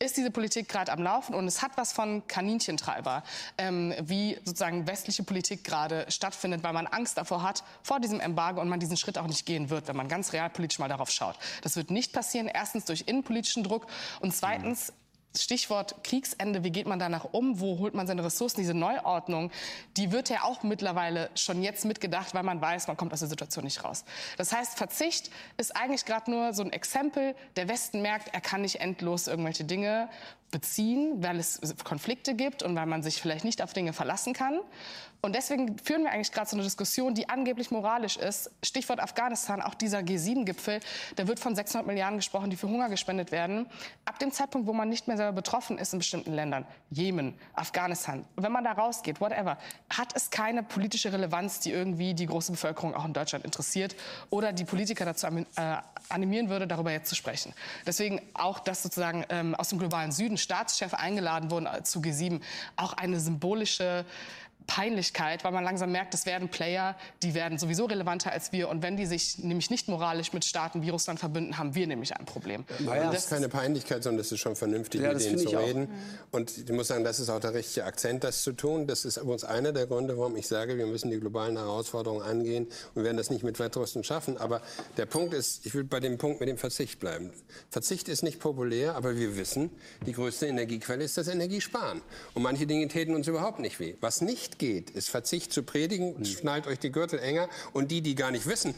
ist 0.00 0.16
diese 0.16 0.30
Politik 0.30 0.68
gerade 0.68 0.92
am 0.92 1.02
Laufen 1.02 1.34
und 1.34 1.48
es 1.48 1.60
hat 1.60 1.72
was 1.74 1.92
von 1.92 2.24
Kaninchentreiber, 2.28 3.24
ähm, 3.58 3.92
wie 4.00 4.38
sozusagen 4.44 4.86
westliche 4.86 5.24
Politik 5.24 5.64
gerade 5.64 6.06
stattfindet, 6.08 6.62
weil 6.62 6.72
man 6.72 6.86
Angst 6.86 7.18
davor 7.18 7.42
hat, 7.42 7.64
vor 7.82 7.98
diesem 7.98 8.20
Embargo 8.20 8.60
und 8.60 8.68
man 8.68 8.78
diesen 8.78 8.96
Schritt 8.96 9.18
auch 9.18 9.26
nicht 9.26 9.44
gehen 9.44 9.70
wird, 9.70 9.88
wenn 9.88 9.96
man 9.96 10.06
ganz 10.06 10.32
realpolitisch 10.32 10.78
mal 10.78 10.88
darauf 10.88 11.10
schaut. 11.10 11.36
Das 11.62 11.74
wird 11.74 11.90
nicht 11.90 12.12
passieren, 12.12 12.46
erstens 12.46 12.84
durch 12.84 13.04
innenpolitischen 13.06 13.64
Druck 13.64 13.88
und 14.20 14.32
zweitens 14.32 14.92
Stichwort 15.36 16.02
Kriegsende, 16.04 16.64
wie 16.64 16.70
geht 16.70 16.86
man 16.86 16.98
danach 16.98 17.24
um? 17.32 17.60
Wo 17.60 17.78
holt 17.78 17.94
man 17.94 18.06
seine 18.06 18.24
Ressourcen? 18.24 18.60
Diese 18.60 18.74
Neuordnung, 18.74 19.50
die 19.96 20.10
wird 20.10 20.30
ja 20.30 20.42
auch 20.42 20.62
mittlerweile 20.62 21.30
schon 21.34 21.62
jetzt 21.62 21.84
mitgedacht, 21.84 22.34
weil 22.34 22.42
man 22.42 22.60
weiß, 22.60 22.88
man 22.88 22.96
kommt 22.96 23.12
aus 23.12 23.20
der 23.20 23.28
Situation 23.28 23.64
nicht 23.64 23.84
raus. 23.84 24.04
Das 24.36 24.52
heißt, 24.52 24.76
Verzicht 24.76 25.30
ist 25.56 25.76
eigentlich 25.76 26.04
gerade 26.04 26.30
nur 26.30 26.52
so 26.54 26.62
ein 26.62 26.72
Exempel. 26.72 27.34
Der 27.56 27.68
Westen 27.68 28.02
merkt, 28.02 28.34
er 28.34 28.40
kann 28.40 28.62
nicht 28.62 28.80
endlos 28.80 29.28
irgendwelche 29.28 29.64
Dinge 29.64 30.08
beziehen, 30.50 31.22
weil 31.22 31.38
es 31.38 31.60
Konflikte 31.84 32.34
gibt 32.34 32.62
und 32.62 32.74
weil 32.74 32.86
man 32.86 33.02
sich 33.02 33.20
vielleicht 33.20 33.44
nicht 33.44 33.62
auf 33.62 33.74
Dinge 33.74 33.92
verlassen 33.92 34.32
kann. 34.32 34.60
Und 35.20 35.34
deswegen 35.34 35.78
führen 35.78 36.04
wir 36.04 36.12
eigentlich 36.12 36.30
gerade 36.30 36.48
so 36.48 36.54
eine 36.54 36.62
Diskussion, 36.62 37.14
die 37.14 37.28
angeblich 37.28 37.72
moralisch 37.72 38.16
ist. 38.16 38.52
Stichwort 38.62 39.00
Afghanistan, 39.00 39.60
auch 39.60 39.74
dieser 39.74 39.98
G7-Gipfel, 39.98 40.78
da 41.16 41.26
wird 41.26 41.40
von 41.40 41.56
600 41.56 41.86
Milliarden 41.86 42.18
gesprochen, 42.18 42.50
die 42.50 42.56
für 42.56 42.68
Hunger 42.68 42.88
gespendet 42.88 43.32
werden. 43.32 43.66
Ab 44.04 44.20
dem 44.20 44.30
Zeitpunkt, 44.30 44.68
wo 44.68 44.72
man 44.72 44.88
nicht 44.88 45.08
mehr 45.08 45.16
selber 45.16 45.32
betroffen 45.32 45.76
ist 45.76 45.92
in 45.92 45.98
bestimmten 45.98 46.32
Ländern, 46.32 46.66
Jemen, 46.90 47.34
Afghanistan, 47.54 48.24
wenn 48.36 48.52
man 48.52 48.62
da 48.62 48.72
rausgeht, 48.72 49.20
whatever, 49.20 49.58
hat 49.90 50.14
es 50.14 50.30
keine 50.30 50.62
politische 50.62 51.12
Relevanz, 51.12 51.58
die 51.60 51.72
irgendwie 51.72 52.14
die 52.14 52.26
große 52.26 52.52
Bevölkerung 52.52 52.94
auch 52.94 53.04
in 53.04 53.12
Deutschland 53.12 53.44
interessiert 53.44 53.96
oder 54.30 54.52
die 54.52 54.64
Politiker 54.64 55.04
dazu 55.04 55.26
äh, 55.26 55.76
animieren 56.08 56.48
würde, 56.48 56.68
darüber 56.68 56.92
jetzt 56.92 57.08
zu 57.08 57.16
sprechen. 57.16 57.52
Deswegen 57.86 58.20
auch, 58.34 58.60
dass 58.60 58.84
sozusagen 58.84 59.24
ähm, 59.30 59.56
aus 59.56 59.70
dem 59.70 59.78
globalen 59.78 60.12
Süden 60.12 60.38
Staatschefs 60.38 60.94
eingeladen 60.94 61.50
wurden 61.50 61.66
äh, 61.66 61.82
zu 61.82 61.98
G7, 62.00 62.40
auch 62.76 62.92
eine 62.92 63.18
symbolische 63.18 64.04
Peinlichkeit, 64.68 65.42
weil 65.42 65.50
man 65.50 65.64
langsam 65.64 65.90
merkt, 65.90 66.14
es 66.14 66.26
werden 66.26 66.48
Player, 66.48 66.94
die 67.22 67.34
werden 67.34 67.58
sowieso 67.58 67.86
relevanter 67.86 68.30
als 68.30 68.52
wir. 68.52 68.68
Und 68.68 68.82
wenn 68.82 68.96
die 68.96 69.06
sich 69.06 69.38
nämlich 69.38 69.70
nicht 69.70 69.88
moralisch 69.88 70.32
mit 70.32 70.44
Staaten 70.44 70.82
wie 70.82 70.90
Russland 70.90 71.18
verbünden, 71.18 71.58
haben 71.58 71.74
wir 71.74 71.86
nämlich 71.86 72.14
ein 72.14 72.26
Problem. 72.26 72.64
Naja, 72.78 73.10
das 73.10 73.24
ist 73.24 73.30
keine 73.30 73.48
Peinlichkeit, 73.48 74.04
sondern 74.04 74.20
es 74.20 74.30
ist 74.30 74.40
schon 74.40 74.54
vernünftig, 74.54 75.00
ja, 75.00 75.12
mit 75.12 75.24
denen 75.24 75.38
zu 75.38 75.48
reden. 75.48 75.88
Auch. 76.30 76.38
Und 76.38 76.56
ich 76.58 76.70
muss 76.70 76.88
sagen, 76.88 77.02
das 77.02 77.18
ist 77.18 77.30
auch 77.30 77.40
der 77.40 77.54
richtige 77.54 77.86
Akzent, 77.86 78.22
das 78.24 78.42
zu 78.42 78.52
tun. 78.52 78.86
Das 78.86 79.04
ist 79.04 79.16
übrigens 79.16 79.42
einer 79.44 79.72
der 79.72 79.86
Gründe, 79.86 80.18
warum 80.18 80.36
ich 80.36 80.46
sage, 80.46 80.76
wir 80.76 80.86
müssen 80.86 81.10
die 81.10 81.18
globalen 81.18 81.56
Herausforderungen 81.56 82.22
angehen 82.22 82.68
und 82.94 83.04
werden 83.04 83.16
das 83.16 83.30
nicht 83.30 83.42
mit 83.42 83.58
Wettrüsten 83.58 84.04
schaffen. 84.04 84.36
Aber 84.36 84.60
der 84.98 85.06
Punkt 85.06 85.32
ist, 85.32 85.64
ich 85.64 85.74
will 85.74 85.84
bei 85.84 85.98
dem 85.98 86.18
Punkt 86.18 86.40
mit 86.40 86.48
dem 86.48 86.58
Verzicht 86.58 87.00
bleiben. 87.00 87.32
Verzicht 87.70 88.08
ist 88.08 88.22
nicht 88.22 88.38
populär, 88.38 88.96
aber 88.96 89.16
wir 89.16 89.36
wissen, 89.38 89.70
die 90.04 90.12
größte 90.12 90.46
Energiequelle 90.46 91.02
ist 91.02 91.16
das 91.16 91.28
Energiesparen. 91.28 92.02
Und 92.34 92.42
manche 92.42 92.66
Dinge 92.66 92.86
täten 92.88 93.14
uns 93.14 93.26
überhaupt 93.26 93.60
nicht 93.60 93.80
weh. 93.80 93.94
Was 94.02 94.20
nicht 94.20 94.57
geht, 94.58 94.90
ist 94.90 95.08
Verzicht 95.08 95.52
zu 95.52 95.62
predigen, 95.62 96.18
mhm. 96.18 96.24
schnallt 96.24 96.66
euch 96.66 96.78
die 96.78 96.92
Gürtel 96.92 97.18
enger 97.18 97.48
und 97.72 97.90
die, 97.90 98.00
die 98.00 98.14
gar 98.14 98.30
nicht 98.30 98.46
wissen, 98.46 98.74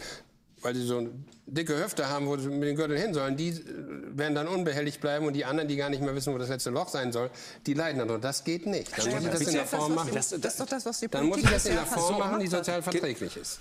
weil 0.63 0.75
sie 0.75 0.85
so 0.85 1.09
dicke 1.47 1.77
Höfte 1.77 2.09
haben, 2.09 2.27
wo 2.27 2.37
sie 2.37 2.49
mit 2.49 2.69
den 2.69 2.77
Gürteln 2.77 3.01
hin 3.01 3.15
sollen, 3.15 3.37
die 3.37 3.49
äh, 3.49 3.65
werden 4.13 4.35
dann 4.35 4.49
unbehelligt 4.49 5.01
bleiben 5.01 5.27
und 5.27 5.35
die 5.35 5.45
anderen, 5.45 5.69
die 5.69 5.77
gar 5.77 5.91
nicht 5.91 6.03
mehr 6.03 6.15
wissen, 6.15 6.33
wo 6.35 6.39
das 6.39 6.49
letzte 6.49 6.71
Loch 6.71 6.89
sein 6.89 7.13
soll, 7.13 7.31
die 7.67 7.75
leiden 7.75 8.07
dann. 8.07 8.21
das 8.21 8.45
geht 8.45 8.67
nicht. 8.67 8.97
Dann 8.97 9.11
muss 9.11 9.25
ich 9.25 9.31
das 9.31 9.41
in 9.43 9.55
der 9.55 9.67
Form 9.67 9.95
machen. 9.95 10.11
Das, 10.15 10.33
ist 10.33 10.61
doch 10.61 10.67
das, 10.67 10.87
was 10.87 11.01
die 11.01 11.09
Dann 11.09 11.27
muss 11.27 11.39
ich 11.39 11.51
das 11.51 11.67
in 11.67 11.75
der 11.75 11.87
Form 11.87 12.19
machen, 12.19 12.41
die 12.41 12.47
sozial 12.47 12.83
verträglich 12.83 13.37
ist. 13.37 13.61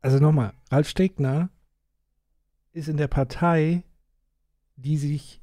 Also 0.00 0.18
nochmal, 0.18 0.52
Ralf 0.70 0.88
Stegner 0.88 1.50
ist 2.72 2.88
in 2.88 2.96
der 2.96 3.08
Partei, 3.08 3.82
die 4.76 4.98
sich 4.98 5.40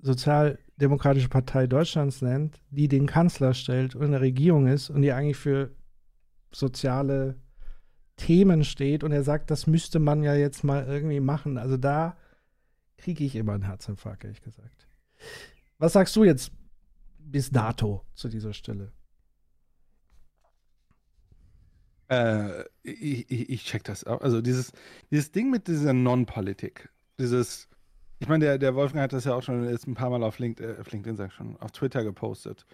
sozial 0.00 0.58
Demokratische 0.76 1.28
Partei 1.28 1.66
Deutschlands 1.66 2.20
nennt, 2.20 2.60
die 2.70 2.88
den 2.88 3.06
Kanzler 3.06 3.54
stellt 3.54 3.94
und 3.94 4.02
in 4.06 4.12
der 4.12 4.20
Regierung 4.20 4.66
ist 4.66 4.90
und 4.90 5.02
die 5.02 5.12
eigentlich 5.12 5.36
für 5.36 5.74
soziale 6.52 7.36
Themen 8.16 8.64
steht 8.64 9.04
und 9.04 9.12
er 9.12 9.22
sagt, 9.22 9.50
das 9.50 9.66
müsste 9.66 9.98
man 9.98 10.22
ja 10.22 10.34
jetzt 10.34 10.64
mal 10.64 10.86
irgendwie 10.86 11.20
machen. 11.20 11.58
Also 11.58 11.76
da 11.76 12.16
kriege 12.96 13.24
ich 13.24 13.36
immer 13.36 13.52
einen 13.52 13.64
Herzinfarkt, 13.64 14.24
ehrlich 14.24 14.42
gesagt. 14.42 14.86
Was 15.78 15.92
sagst 15.92 16.16
du 16.16 16.24
jetzt 16.24 16.50
bis 17.18 17.50
dato 17.50 18.04
zu 18.14 18.28
dieser 18.28 18.52
Stelle? 18.52 18.92
Äh, 22.08 22.62
ich, 22.82 23.30
ich, 23.30 23.50
ich, 23.50 23.64
check 23.64 23.84
das 23.84 24.04
auch. 24.04 24.20
Also 24.20 24.40
dieses, 24.40 24.72
dieses 25.10 25.32
Ding 25.32 25.50
mit 25.50 25.66
dieser 25.66 25.92
Non-Politik, 25.92 26.88
dieses 27.18 27.68
ich 28.18 28.28
meine, 28.28 28.44
der, 28.44 28.58
der 28.58 28.74
Wolfgang 28.74 29.02
hat 29.02 29.12
das 29.12 29.24
ja 29.24 29.34
auch 29.34 29.42
schon 29.42 29.68
jetzt 29.68 29.86
ein 29.86 29.94
paar 29.94 30.10
Mal 30.10 30.22
auf 30.22 30.38
LinkedIn, 30.38 30.76
äh, 30.76 30.80
auf 30.80 30.90
LinkedIn 30.90 31.16
sag 31.16 31.32
schon, 31.32 31.56
auf 31.58 31.72
Twitter 31.72 32.02
gepostet. 32.04 32.64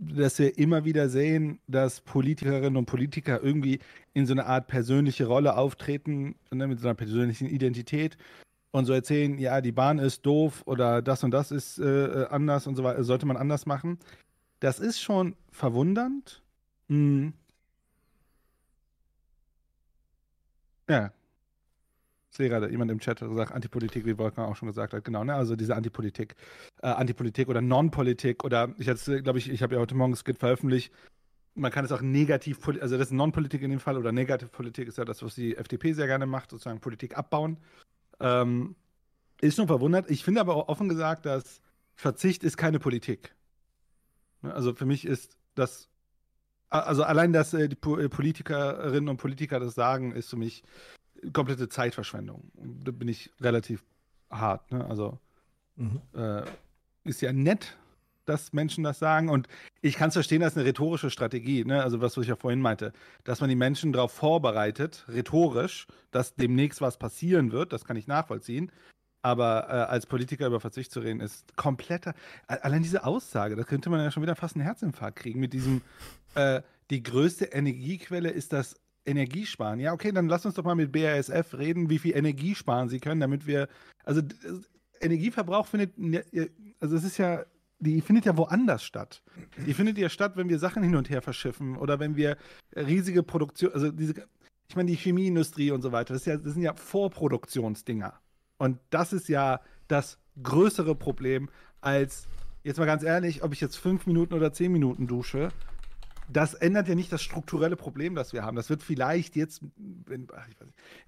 Dass 0.00 0.38
wir 0.38 0.58
immer 0.58 0.84
wieder 0.84 1.08
sehen, 1.08 1.60
dass 1.68 2.00
Politikerinnen 2.00 2.76
und 2.76 2.86
Politiker 2.86 3.42
irgendwie 3.42 3.80
in 4.12 4.26
so 4.26 4.32
eine 4.32 4.46
Art 4.46 4.66
persönliche 4.66 5.26
Rolle 5.26 5.56
auftreten, 5.56 6.36
ne, 6.50 6.66
mit 6.66 6.80
so 6.80 6.88
einer 6.88 6.94
persönlichen 6.94 7.48
Identität 7.48 8.16
und 8.72 8.86
so 8.86 8.92
erzählen, 8.92 9.38
ja, 9.38 9.60
die 9.60 9.72
Bahn 9.72 9.98
ist 9.98 10.26
doof 10.26 10.62
oder 10.66 11.02
das 11.02 11.24
und 11.24 11.30
das 11.32 11.50
ist 11.52 11.78
äh, 11.78 12.26
anders 12.30 12.66
und 12.66 12.76
so 12.76 12.84
weiter, 12.84 13.02
sollte 13.04 13.26
man 13.26 13.36
anders 13.36 13.66
machen. 13.66 13.98
Das 14.60 14.80
ist 14.80 15.00
schon 15.00 15.36
verwundernd. 15.52 16.42
Hm. 16.88 17.34
Ja, 20.88 21.12
sehe 22.30 22.48
gerade 22.48 22.70
jemand 22.70 22.90
im 22.90 23.00
Chat 23.00 23.18
sagt 23.18 23.52
Antipolitik, 23.52 24.04
wie 24.04 24.18
Wolfgang 24.18 24.48
auch 24.48 24.56
schon 24.56 24.68
gesagt 24.68 24.92
hat. 24.92 25.04
Genau, 25.04 25.24
ne? 25.24 25.34
Also 25.34 25.56
diese 25.56 25.74
Antipolitik, 25.74 26.34
äh, 26.82 26.88
Antipolitik 26.88 27.48
oder 27.48 27.60
Non-Politik 27.60 28.44
oder 28.44 28.74
ich 28.78 28.88
hatte, 28.88 29.22
glaube 29.22 29.38
ich, 29.38 29.50
ich 29.50 29.62
habe 29.62 29.74
ja 29.74 29.80
heute 29.80 29.94
Morgen 29.94 30.14
Skit 30.16 30.38
veröffentlicht. 30.38 30.92
Man 31.54 31.72
kann 31.72 31.84
es 31.84 31.92
auch 31.92 32.02
negativ, 32.02 32.66
also 32.80 32.98
das 32.98 33.08
ist 33.08 33.12
Non-Politik 33.12 33.62
in 33.62 33.70
dem 33.70 33.80
Fall 33.80 33.96
oder 33.96 34.12
Negativpolitik 34.12 34.88
ist 34.88 34.98
ja 34.98 35.04
das, 35.04 35.22
was 35.22 35.34
die 35.34 35.56
FDP 35.56 35.92
sehr 35.92 36.06
gerne 36.06 36.26
macht, 36.26 36.50
sozusagen 36.50 36.80
Politik 36.80 37.16
abbauen. 37.16 37.58
Ähm, 38.20 38.76
ist 39.40 39.56
schon 39.56 39.66
verwundert. 39.66 40.10
Ich 40.10 40.24
finde 40.24 40.40
aber 40.40 40.54
auch 40.54 40.68
offen 40.68 40.88
gesagt, 40.88 41.26
dass 41.26 41.60
Verzicht 41.94 42.44
ist 42.44 42.56
keine 42.56 42.78
Politik. 42.78 43.34
Ne? 44.42 44.54
Also 44.54 44.74
für 44.74 44.86
mich 44.86 45.04
ist 45.04 45.36
das, 45.54 45.88
also 46.68 47.02
allein, 47.02 47.32
dass 47.32 47.54
äh, 47.54 47.68
die 47.68 47.76
Politikerinnen 47.76 49.08
und 49.08 49.16
Politiker 49.16 49.58
das 49.58 49.74
sagen, 49.74 50.12
ist 50.12 50.30
für 50.30 50.36
mich 50.36 50.62
komplette 51.32 51.68
Zeitverschwendung. 51.68 52.50
Da 52.84 52.90
bin 52.90 53.08
ich 53.08 53.30
relativ 53.40 53.84
hart. 54.30 54.70
Ne? 54.70 54.84
Also 54.84 55.18
mhm. 55.76 56.00
äh, 56.14 56.42
ist 57.04 57.20
ja 57.20 57.32
nett, 57.32 57.76
dass 58.28 58.52
Menschen 58.52 58.84
das 58.84 58.98
sagen. 58.98 59.28
Und 59.28 59.48
ich 59.80 59.96
kann 59.96 60.08
es 60.08 60.14
verstehen, 60.14 60.40
das 60.40 60.52
ist 60.52 60.58
eine 60.58 60.66
rhetorische 60.66 61.10
Strategie, 61.10 61.64
ne? 61.64 61.82
also 61.82 62.00
was, 62.00 62.16
was 62.16 62.22
ich 62.22 62.28
ja 62.28 62.36
vorhin 62.36 62.60
meinte, 62.60 62.92
dass 63.24 63.40
man 63.40 63.48
die 63.48 63.56
Menschen 63.56 63.92
darauf 63.92 64.12
vorbereitet, 64.12 65.04
rhetorisch, 65.08 65.86
dass 66.10 66.34
demnächst 66.34 66.80
was 66.80 66.98
passieren 66.98 67.52
wird, 67.52 67.72
das 67.72 67.84
kann 67.84 67.96
ich 67.96 68.06
nachvollziehen. 68.06 68.70
Aber 69.20 69.66
äh, 69.68 69.72
als 69.90 70.06
Politiker 70.06 70.46
über 70.46 70.60
Verzicht 70.60 70.92
zu 70.92 71.00
reden, 71.00 71.20
ist 71.20 71.56
kompletter. 71.56 72.14
Allein 72.46 72.82
diese 72.82 73.04
Aussage, 73.04 73.56
da 73.56 73.64
könnte 73.64 73.90
man 73.90 74.00
ja 74.00 74.12
schon 74.12 74.22
wieder 74.22 74.36
fast 74.36 74.54
einen 74.54 74.64
Herzinfarkt 74.64 75.18
kriegen 75.18 75.40
mit 75.40 75.52
diesem, 75.52 75.82
äh, 76.34 76.62
die 76.90 77.02
größte 77.02 77.46
Energiequelle 77.46 78.30
ist 78.30 78.52
das 78.52 78.76
Energiesparen. 79.08 79.80
Ja, 79.80 79.92
okay, 79.92 80.12
dann 80.12 80.28
lass 80.28 80.46
uns 80.46 80.54
doch 80.54 80.64
mal 80.64 80.74
mit 80.74 80.92
BASF 80.92 81.54
reden, 81.54 81.90
wie 81.90 81.98
viel 81.98 82.16
Energie 82.16 82.54
sparen 82.54 82.88
sie 82.88 83.00
können, 83.00 83.20
damit 83.20 83.46
wir. 83.46 83.68
Also 84.04 84.22
Energieverbrauch 85.00 85.66
findet, 85.66 85.92
also 86.80 86.96
es 86.96 87.04
ist 87.04 87.18
ja, 87.18 87.44
die 87.78 88.00
findet 88.00 88.24
ja 88.24 88.36
woanders 88.36 88.82
statt. 88.82 89.22
Die 89.66 89.74
findet 89.74 89.98
ja 89.98 90.08
statt, 90.08 90.36
wenn 90.36 90.48
wir 90.48 90.58
Sachen 90.58 90.82
hin 90.82 90.96
und 90.96 91.10
her 91.10 91.22
verschiffen 91.22 91.76
oder 91.76 92.00
wenn 92.00 92.16
wir 92.16 92.36
riesige 92.74 93.22
Produktion, 93.22 93.72
also 93.72 93.90
diese, 93.90 94.14
ich 94.68 94.76
meine, 94.76 94.90
die 94.90 94.96
Chemieindustrie 94.96 95.70
und 95.70 95.82
so 95.82 95.92
weiter, 95.92 96.14
das, 96.14 96.24
ja, 96.24 96.36
das 96.36 96.54
sind 96.54 96.62
ja 96.62 96.74
Vorproduktionsdinger. 96.74 98.14
Und 98.58 98.78
das 98.90 99.12
ist 99.12 99.28
ja 99.28 99.60
das 99.86 100.18
größere 100.42 100.94
Problem 100.94 101.48
als, 101.80 102.26
jetzt 102.64 102.78
mal 102.78 102.86
ganz 102.86 103.02
ehrlich, 103.02 103.42
ob 103.42 103.52
ich 103.52 103.60
jetzt 103.60 103.76
fünf 103.76 104.06
Minuten 104.06 104.34
oder 104.34 104.52
zehn 104.52 104.72
Minuten 104.72 105.06
dusche 105.06 105.50
das 106.28 106.54
ändert 106.54 106.88
ja 106.88 106.94
nicht 106.94 107.12
das 107.12 107.22
strukturelle 107.22 107.76
Problem, 107.76 108.14
das 108.14 108.32
wir 108.32 108.42
haben. 108.42 108.56
Das 108.56 108.70
wird 108.70 108.82
vielleicht 108.82 109.36
jetzt, 109.36 109.62
ach, 110.34 110.46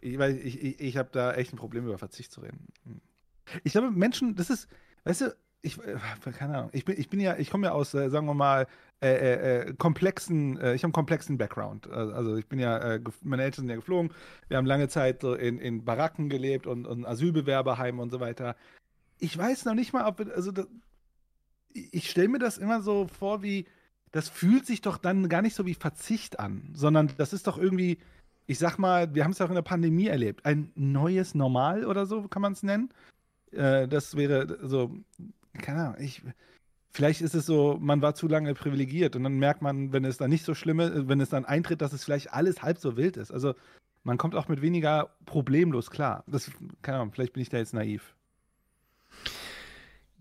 ich 0.01 0.19
weiß 0.19 0.35
nicht, 0.35 0.47
ich, 0.47 0.63
ich, 0.63 0.81
ich 0.81 0.97
habe 0.97 1.11
da 1.13 1.33
echt 1.35 1.53
ein 1.53 1.57
Problem, 1.57 1.85
über 1.85 1.99
Verzicht 1.99 2.33
zu 2.33 2.41
reden. 2.41 2.67
Hm. 2.85 3.01
Ich 3.65 3.73
glaube, 3.73 3.91
Menschen, 3.91 4.37
das 4.37 4.51
ist, 4.51 4.69
weißt 5.05 5.23
du, 5.23 5.37
ich, 5.63 5.79
äh, 5.79 5.99
keine 6.33 6.57
Ahnung, 6.57 6.71
ich 6.73 6.85
bin, 6.85 6.99
ich 6.99 7.11
bin 7.11 7.21
ja, 7.21 7.37
ich 7.37 7.51
komme 7.51 7.67
ja 7.67 7.73
aus, 7.73 7.93
äh, 7.93 8.09
sagen 8.09 8.27
wir 8.27 8.35
mal, 8.35 8.67
äh, 9.03 9.09
äh, 9.09 9.69
äh 9.69 9.75
komplexen, 9.75 10.59
äh, 10.59 10.75
ich 10.75 10.83
habe 10.83 10.89
einen 10.89 10.93
komplexen 10.93 11.37
Background. 11.37 11.89
Also 11.91 12.37
ich 12.37 12.47
bin 12.47 12.59
ja, 12.59 12.99
meine 13.23 13.43
Eltern 13.43 13.63
sind 13.63 13.71
ja 13.71 13.77
geflogen, 13.77 14.13
wir 14.49 14.57
haben 14.57 14.67
lange 14.67 14.89
Zeit 14.89 15.21
so 15.21 15.35
in, 15.35 15.59
in 15.59 15.85
Baracken 15.85 16.29
gelebt 16.29 16.67
und, 16.67 16.87
und 16.87 17.05
Asylbewerberheimen 17.05 18.01
und 18.01 18.11
so 18.11 18.21
weiter. 18.21 18.57
Ich 19.19 19.37
weiß 19.37 19.67
noch 19.67 19.75
nicht 19.75 19.93
mal, 19.93 20.07
ob, 20.07 20.21
also 20.35 20.51
das, 20.51 20.67
ich 21.73 22.09
stelle 22.09 22.29
mir 22.29 22.39
das 22.39 22.57
immer 22.57 22.81
so 22.81 23.07
vor, 23.07 23.43
wie, 23.43 23.67
das 24.12 24.29
fühlt 24.29 24.66
sich 24.66 24.81
doch 24.81 24.99
dann 24.99 25.29
gar 25.29 25.42
nicht 25.42 25.55
so 25.55 25.66
wie 25.66 25.75
Verzicht 25.75 26.40
an, 26.40 26.70
sondern 26.75 27.11
das 27.16 27.33
ist 27.33 27.46
doch 27.46 27.59
irgendwie, 27.59 27.99
ich 28.46 28.59
sag 28.59 28.79
mal, 28.79 29.14
wir 29.14 29.25
haben 29.25 29.33
es 29.33 29.38
ja 29.38 29.46
auch 29.46 29.51
in 29.51 29.55
der 29.55 29.62
Pandemie 29.62 30.09
erlebt, 30.09 30.44
ein 30.44 30.73
neues 30.75 31.35
Normal 31.35 31.85
oder 31.85 32.07
so 32.07 32.27
kann 32.29 32.42
man 32.42 32.53
es 32.53 32.62
nennen. 32.62 32.90
Äh, 33.53 33.88
das 33.88 34.16
wäre 34.16 34.59
so, 34.62 34.96
keine 35.55 35.81
Ahnung, 35.81 35.96
ich, 36.01 36.23
vielleicht 36.90 37.20
ist 37.20 37.35
es 37.35 37.46
so, 37.46 37.79
man 37.81 38.03
war 38.03 38.14
zu 38.14 38.27
lange 38.27 38.55
privilegiert 38.55 39.16
und 39.16 39.23
dann 39.23 39.38
merkt 39.38 39.62
man, 39.62 39.92
wenn 39.92 40.05
es 40.05 40.16
dann 40.16 40.31
nicht 40.31 40.44
so 40.44 40.55
schlimm 40.55 40.81
ist, 40.81 41.09
wenn 41.09 41.20
es 41.20 41.29
dann 41.29 41.44
eintritt, 41.44 41.80
dass 41.80 41.93
es 41.93 42.05
vielleicht 42.05 42.32
alles 42.32 42.62
halb 42.62 42.78
so 42.78 42.97
wild 42.97 43.16
ist. 43.16 43.30
Also 43.30 43.55
man 44.03 44.18
kommt 44.18 44.35
auch 44.35 44.49
mit 44.49 44.62
weniger 44.62 45.11
problemlos 45.26 45.91
klar. 45.91 46.24
Das, 46.26 46.51
keine 46.82 46.99
Ahnung, 46.99 47.12
vielleicht 47.12 47.35
bin 47.35 47.43
ich 47.43 47.51
da 47.51 47.59
jetzt 47.59 47.74
naiv. 47.74 48.14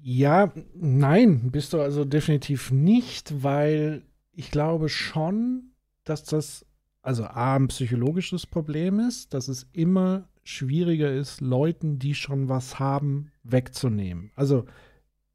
Ja, 0.02 0.54
nein, 0.76 1.52
bist 1.52 1.74
du 1.74 1.82
also 1.82 2.06
definitiv 2.06 2.72
nicht, 2.72 3.44
weil 3.44 4.04
ich 4.32 4.52
glaube 4.52 4.88
schon, 4.88 5.72
dass 6.04 6.24
das 6.24 6.66
also 7.02 7.26
A, 7.26 7.56
ein 7.56 7.68
psychologisches 7.68 8.46
Problem 8.46 9.00
ist, 9.00 9.34
dass 9.34 9.48
es 9.48 9.68
immer 9.74 10.30
schwieriger 10.44 11.12
ist, 11.12 11.42
Leuten, 11.42 12.00
die 12.00 12.16
schon 12.16 12.50
was 12.50 12.80
haben, 12.80 13.32
wegzunehmen. 13.44 14.32
Also 14.36 14.66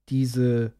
diese 0.08 0.72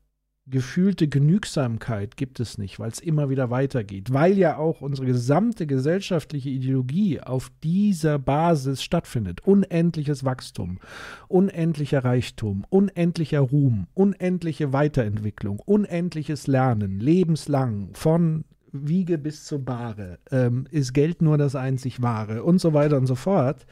gefühlte 0.47 1.09
Genügsamkeit 1.09 2.17
gibt 2.17 2.39
es 2.39 2.59
nicht, 2.59 2.79
weil 2.79 2.91
es 2.91 3.01
immer 3.01 3.31
wieder 3.31 3.51
weitergeht, 3.51 4.13
weil 4.13 4.37
ja 4.37 4.57
auch 4.57 4.83
unsere 4.83 5.07
gesamte 5.07 5.67
gesellschaftliche 5.67 6.51
Ideologie 6.51 7.21
auf 7.21 7.51
dieser 7.63 8.19
Basis 8.19 8.83
stattfindet. 8.83 9.41
Unendliches 9.47 10.25
Wachstum, 10.25 10.81
unendlicher 11.29 12.05
Reichtum, 12.05 12.67
unendlicher 12.69 13.41
Ruhm, 13.41 13.87
unendliche 13.95 14.73
Weiterentwicklung, 14.73 15.61
unendliches 15.61 16.47
Lernen, 16.47 17.01
lebenslang, 17.01 17.91
von 17.95 18.45
Wiege 18.75 19.19
bis 19.19 19.45
zur 19.45 19.65
Bahre, 19.65 20.19
ähm, 20.31 20.67
ist 20.71 20.93
Geld 20.93 21.23
nur 21.23 21.39
das 21.39 21.55
einzig 21.55 22.03
Wahre 22.03 22.43
und 22.43 22.61
so 22.61 22.75
weiter 22.75 22.97
und 22.97 23.07
so 23.07 23.15
fort. 23.15 23.67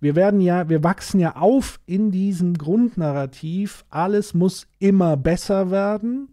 Wir 0.00 0.16
werden 0.16 0.40
ja, 0.40 0.68
wir 0.68 0.82
wachsen 0.82 1.20
ja 1.20 1.36
auf 1.36 1.80
in 1.86 2.10
diesem 2.10 2.54
Grundnarrativ, 2.54 3.84
alles 3.90 4.32
muss 4.32 4.66
immer 4.78 5.16
besser 5.16 5.70
werden 5.70 6.28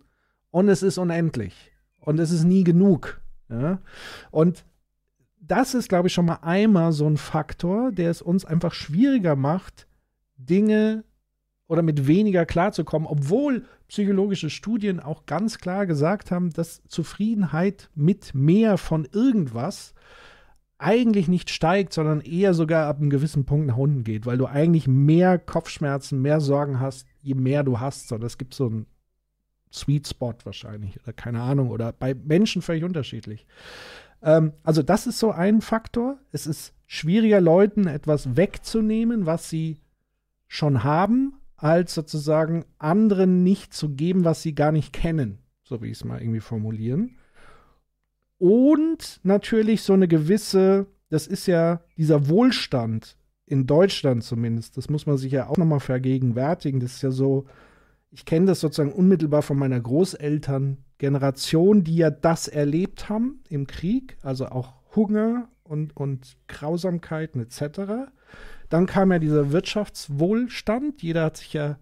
und 0.52 0.70
es 0.70 0.84
ist 0.84 0.98
unendlich 0.98 1.72
und 2.00 2.20
es 2.20 2.32
ist 2.32 2.44
nie 2.44 2.64
genug. 2.64 3.20
Ja? 3.50 3.80
Und 4.32 4.66
das 5.40 5.74
ist, 5.74 5.90
glaube 5.90 6.08
ich, 6.08 6.14
schon 6.14 6.26
mal 6.26 6.40
einmal 6.42 6.92
so 6.92 7.08
ein 7.08 7.18
Faktor, 7.18 7.92
der 7.92 8.12
es 8.12 8.22
uns 8.22 8.46
einfach 8.46 8.74
schwieriger 8.74 9.36
macht, 9.36 9.88
Dinge 10.38 11.04
oder 11.68 11.82
mit 11.82 12.08
weniger 12.08 12.46
klarzukommen, 12.46 13.08
obwohl 13.08 13.66
psychologische 13.88 14.50
Studien 14.50 15.00
auch 15.00 15.26
ganz 15.26 15.58
klar 15.58 15.86
gesagt 15.86 16.32
haben, 16.32 16.52
dass 16.52 16.84
Zufriedenheit 16.88 17.90
mit 17.96 18.36
mehr 18.36 18.78
von 18.78 19.08
irgendwas 19.12 19.94
eigentlich 20.78 21.28
nicht 21.28 21.50
steigt, 21.50 21.94
sondern 21.94 22.22
eher 22.22 22.54
sogar 22.54 22.88
ab 22.88 22.98
einem 22.98 23.10
gewissen 23.10 23.46
Punkt 23.46 23.68
nach 23.68 23.78
unten 23.78 24.04
geht, 24.04 24.26
weil 24.26 24.38
du 24.38 24.46
eigentlich 24.46 24.88
mehr 24.88 25.40
Kopfschmerzen, 25.40 26.22
mehr 26.22 26.42
Sorgen 26.42 26.80
hast, 26.80 27.08
je 27.22 27.34
mehr 27.34 27.64
du 27.64 27.80
hast. 27.80 28.10
Sondern 28.10 28.28
es 28.28 28.38
gibt 28.38 28.54
so 28.54 28.68
einen 28.68 28.86
Sweet 29.72 30.08
Spot 30.08 30.36
wahrscheinlich 30.44 31.00
oder 31.02 31.14
keine 31.14 31.42
Ahnung 31.42 31.70
oder 31.70 31.94
bei 31.94 32.14
Menschen 32.14 32.62
völlig 32.62 32.84
unterschiedlich. 32.84 33.48
Ähm, 34.22 34.54
also 34.64 34.84
das 34.84 35.08
ist 35.08 35.20
so 35.20 35.32
ein 35.32 35.62
Faktor. 35.62 36.18
Es 36.32 36.46
ist 36.46 36.74
schwieriger, 36.88 37.40
Leuten 37.40 37.88
etwas 37.88 38.36
wegzunehmen, 38.36 39.26
was 39.26 39.50
sie 39.50 39.80
schon 40.48 40.84
haben, 40.84 41.34
als 41.58 41.94
sozusagen 41.94 42.66
anderen 42.78 43.44
nicht 43.44 43.74
zu 43.74 43.96
geben, 43.96 44.26
was 44.26 44.42
sie 44.42 44.56
gar 44.56 44.72
nicht 44.72 44.94
kennen. 44.94 45.40
So 45.64 45.82
wie 45.82 45.88
ich 45.88 45.98
es 45.98 46.06
mal 46.06 46.22
irgendwie 46.22 46.42
formulieren. 46.42 47.18
Und 48.38 49.20
natürlich 49.24 49.82
so 49.82 49.94
eine 49.94 50.08
gewisse, 50.08 50.88
das 51.10 51.28
ist 51.28 51.48
ja 51.48 51.82
dieser 51.98 52.30
Wohlstand 52.30 53.18
in 53.46 53.68
Deutschland 53.68 54.24
zumindest, 54.24 54.78
das 54.78 54.90
muss 54.90 55.06
man 55.06 55.18
sich 55.18 55.32
ja 55.32 55.48
auch 55.48 55.58
nochmal 55.58 55.80
vergegenwärtigen. 55.80 56.80
Das 56.80 56.94
ist 56.94 57.02
ja 57.02 57.12
so, 57.12 57.46
ich 58.12 58.26
kenne 58.26 58.48
das 58.48 58.60
sozusagen 58.60 58.94
unmittelbar 58.94 59.42
von 59.42 59.58
meiner 59.58 59.80
Großelterngeneration, 59.80 61.84
die 61.84 61.98
ja 61.98 62.10
das 62.10 62.48
erlebt 62.48 63.10
haben 63.10 63.44
im 63.50 63.68
Krieg, 63.68 64.18
also 64.22 64.48
auch 64.48 64.74
Hunger 64.96 65.50
und, 65.64 65.96
und 65.96 66.38
Grausamkeiten 66.48 67.42
etc. 67.42 68.10
Dann 68.70 68.86
kam 68.86 69.12
ja 69.12 69.20
dieser 69.20 69.52
Wirtschaftswohlstand, 69.52 71.02
jeder 71.02 71.24
hat 71.24 71.38
sich 71.38 71.54
ja 71.54 71.78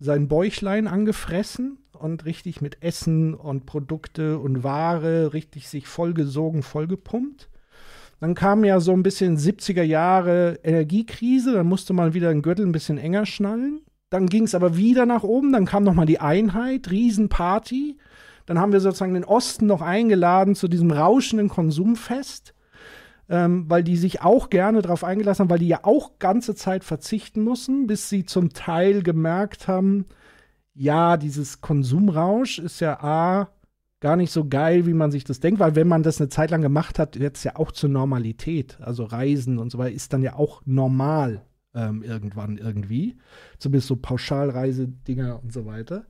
sein 0.00 0.28
Bäuchlein 0.28 0.86
angefressen 0.86 1.78
und 1.92 2.24
richtig 2.24 2.60
mit 2.60 2.82
Essen 2.82 3.34
und 3.34 3.66
Produkte 3.66 4.38
und 4.38 4.62
Ware 4.62 5.32
richtig 5.32 5.68
sich 5.68 5.88
vollgesogen, 5.88 6.62
vollgepumpt. 6.62 7.48
Dann 8.20 8.34
kam 8.34 8.64
ja 8.64 8.80
so 8.80 8.92
ein 8.92 9.02
bisschen 9.02 9.36
70er 9.36 9.82
Jahre 9.82 10.58
Energiekrise, 10.62 11.52
dann 11.52 11.66
musste 11.66 11.92
man 11.92 12.14
wieder 12.14 12.30
den 12.30 12.42
Gürtel 12.42 12.66
ein 12.66 12.72
bisschen 12.72 12.98
enger 12.98 13.26
schnallen. 13.26 13.80
Dann 14.10 14.26
ging 14.26 14.44
es 14.44 14.54
aber 14.54 14.76
wieder 14.76 15.06
nach 15.06 15.22
oben, 15.22 15.52
dann 15.52 15.66
kam 15.66 15.84
nochmal 15.84 16.06
die 16.06 16.20
Einheit, 16.20 16.90
Riesenparty. 16.90 17.98
Dann 18.46 18.58
haben 18.58 18.72
wir 18.72 18.80
sozusagen 18.80 19.14
den 19.14 19.24
Osten 19.24 19.66
noch 19.66 19.82
eingeladen 19.82 20.54
zu 20.54 20.68
diesem 20.68 20.90
rauschenden 20.90 21.48
Konsumfest, 21.48 22.54
ähm, 23.28 23.68
weil 23.68 23.82
die 23.82 23.96
sich 23.96 24.22
auch 24.22 24.50
gerne 24.50 24.82
darauf 24.82 25.04
eingelassen 25.04 25.44
haben, 25.44 25.50
weil 25.50 25.58
die 25.58 25.68
ja 25.68 25.80
auch 25.82 26.18
ganze 26.18 26.54
Zeit 26.54 26.84
verzichten 26.84 27.42
mussten, 27.42 27.86
bis 27.86 28.08
sie 28.08 28.24
zum 28.24 28.52
Teil 28.52 29.02
gemerkt 29.02 29.68
haben, 29.68 30.06
ja, 30.74 31.16
dieses 31.16 31.60
Konsumrausch 31.60 32.60
ist 32.60 32.80
ja 32.80 33.02
A, 33.02 33.50
gar 34.00 34.16
nicht 34.16 34.30
so 34.30 34.48
geil, 34.48 34.86
wie 34.86 34.94
man 34.94 35.10
sich 35.10 35.24
das 35.24 35.40
denkt, 35.40 35.58
weil 35.58 35.74
wenn 35.74 35.88
man 35.88 36.04
das 36.04 36.20
eine 36.20 36.28
Zeit 36.28 36.50
lang 36.50 36.62
gemacht 36.62 36.98
hat, 36.98 37.18
wird 37.18 37.36
es 37.36 37.44
ja 37.44 37.56
auch 37.56 37.72
zur 37.72 37.90
Normalität. 37.90 38.78
Also 38.80 39.04
Reisen 39.04 39.58
und 39.58 39.70
so 39.70 39.78
weiter 39.78 39.94
ist 39.94 40.12
dann 40.12 40.22
ja 40.22 40.34
auch 40.34 40.62
normal 40.64 41.42
ähm, 41.74 42.02
irgendwann 42.02 42.58
irgendwie. 42.58 43.16
Zumindest 43.58 43.88
so 43.88 43.96
Pauschalreisedinger 43.96 45.42
und 45.42 45.52
so 45.52 45.66
weiter. 45.66 46.06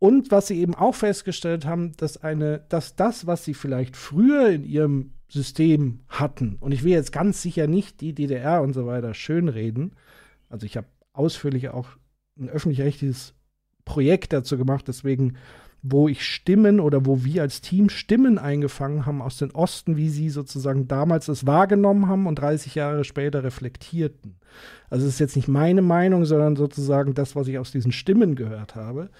Und 0.00 0.30
was 0.30 0.46
sie 0.46 0.58
eben 0.58 0.74
auch 0.74 0.94
festgestellt 0.94 1.66
haben, 1.66 1.92
dass 1.98 2.16
eine, 2.16 2.64
dass 2.70 2.96
das, 2.96 3.26
was 3.26 3.44
sie 3.44 3.52
vielleicht 3.52 3.96
früher 3.96 4.48
in 4.48 4.64
ihrem 4.64 5.12
System 5.28 6.00
hatten, 6.08 6.56
und 6.58 6.72
ich 6.72 6.82
will 6.82 6.92
jetzt 6.92 7.12
ganz 7.12 7.42
sicher 7.42 7.66
nicht 7.66 8.00
die 8.00 8.14
DDR 8.14 8.62
und 8.62 8.72
so 8.72 8.86
weiter 8.86 9.12
schönreden, 9.12 9.92
also 10.48 10.64
ich 10.64 10.78
habe 10.78 10.86
ausführlich 11.12 11.68
auch 11.68 11.86
ein 12.38 12.48
öffentlich-rechtliches 12.48 13.34
Projekt 13.84 14.32
dazu 14.32 14.56
gemacht, 14.56 14.88
deswegen, 14.88 15.36
wo 15.82 16.08
ich 16.08 16.24
Stimmen 16.24 16.80
oder 16.80 17.04
wo 17.04 17.22
wir 17.22 17.42
als 17.42 17.60
Team 17.60 17.90
Stimmen 17.90 18.38
eingefangen 18.38 19.04
haben 19.04 19.20
aus 19.20 19.36
dem 19.36 19.50
Osten, 19.50 19.98
wie 19.98 20.08
sie 20.08 20.30
sozusagen 20.30 20.88
damals 20.88 21.28
es 21.28 21.46
wahrgenommen 21.46 22.08
haben 22.08 22.26
und 22.26 22.36
30 22.36 22.74
Jahre 22.74 23.04
später 23.04 23.44
reflektierten. 23.44 24.36
Also 24.88 25.06
es 25.06 25.14
ist 25.14 25.20
jetzt 25.20 25.36
nicht 25.36 25.48
meine 25.48 25.82
Meinung, 25.82 26.24
sondern 26.24 26.56
sozusagen 26.56 27.12
das, 27.14 27.36
was 27.36 27.48
ich 27.48 27.58
aus 27.58 27.70
diesen 27.70 27.92
Stimmen 27.92 28.34
gehört 28.34 28.74
habe 28.74 29.10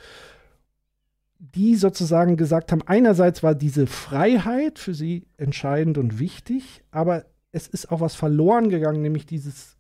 die 1.41 1.75
sozusagen 1.75 2.37
gesagt 2.37 2.71
haben, 2.71 2.83
einerseits 2.87 3.43
war 3.43 3.55
diese 3.55 3.87
Freiheit 3.87 4.79
für 4.79 4.93
sie 4.93 5.27
entscheidend 5.39 5.97
und 5.97 6.19
wichtig, 6.19 6.83
aber 6.91 7.25
es 7.51 7.67
ist 7.67 7.91
auch 7.91 8.01
was 8.01 8.15
verloren 8.15 8.69
gegangen, 8.69 9.01
nämlich 9.01 9.25
dieses 9.25 9.79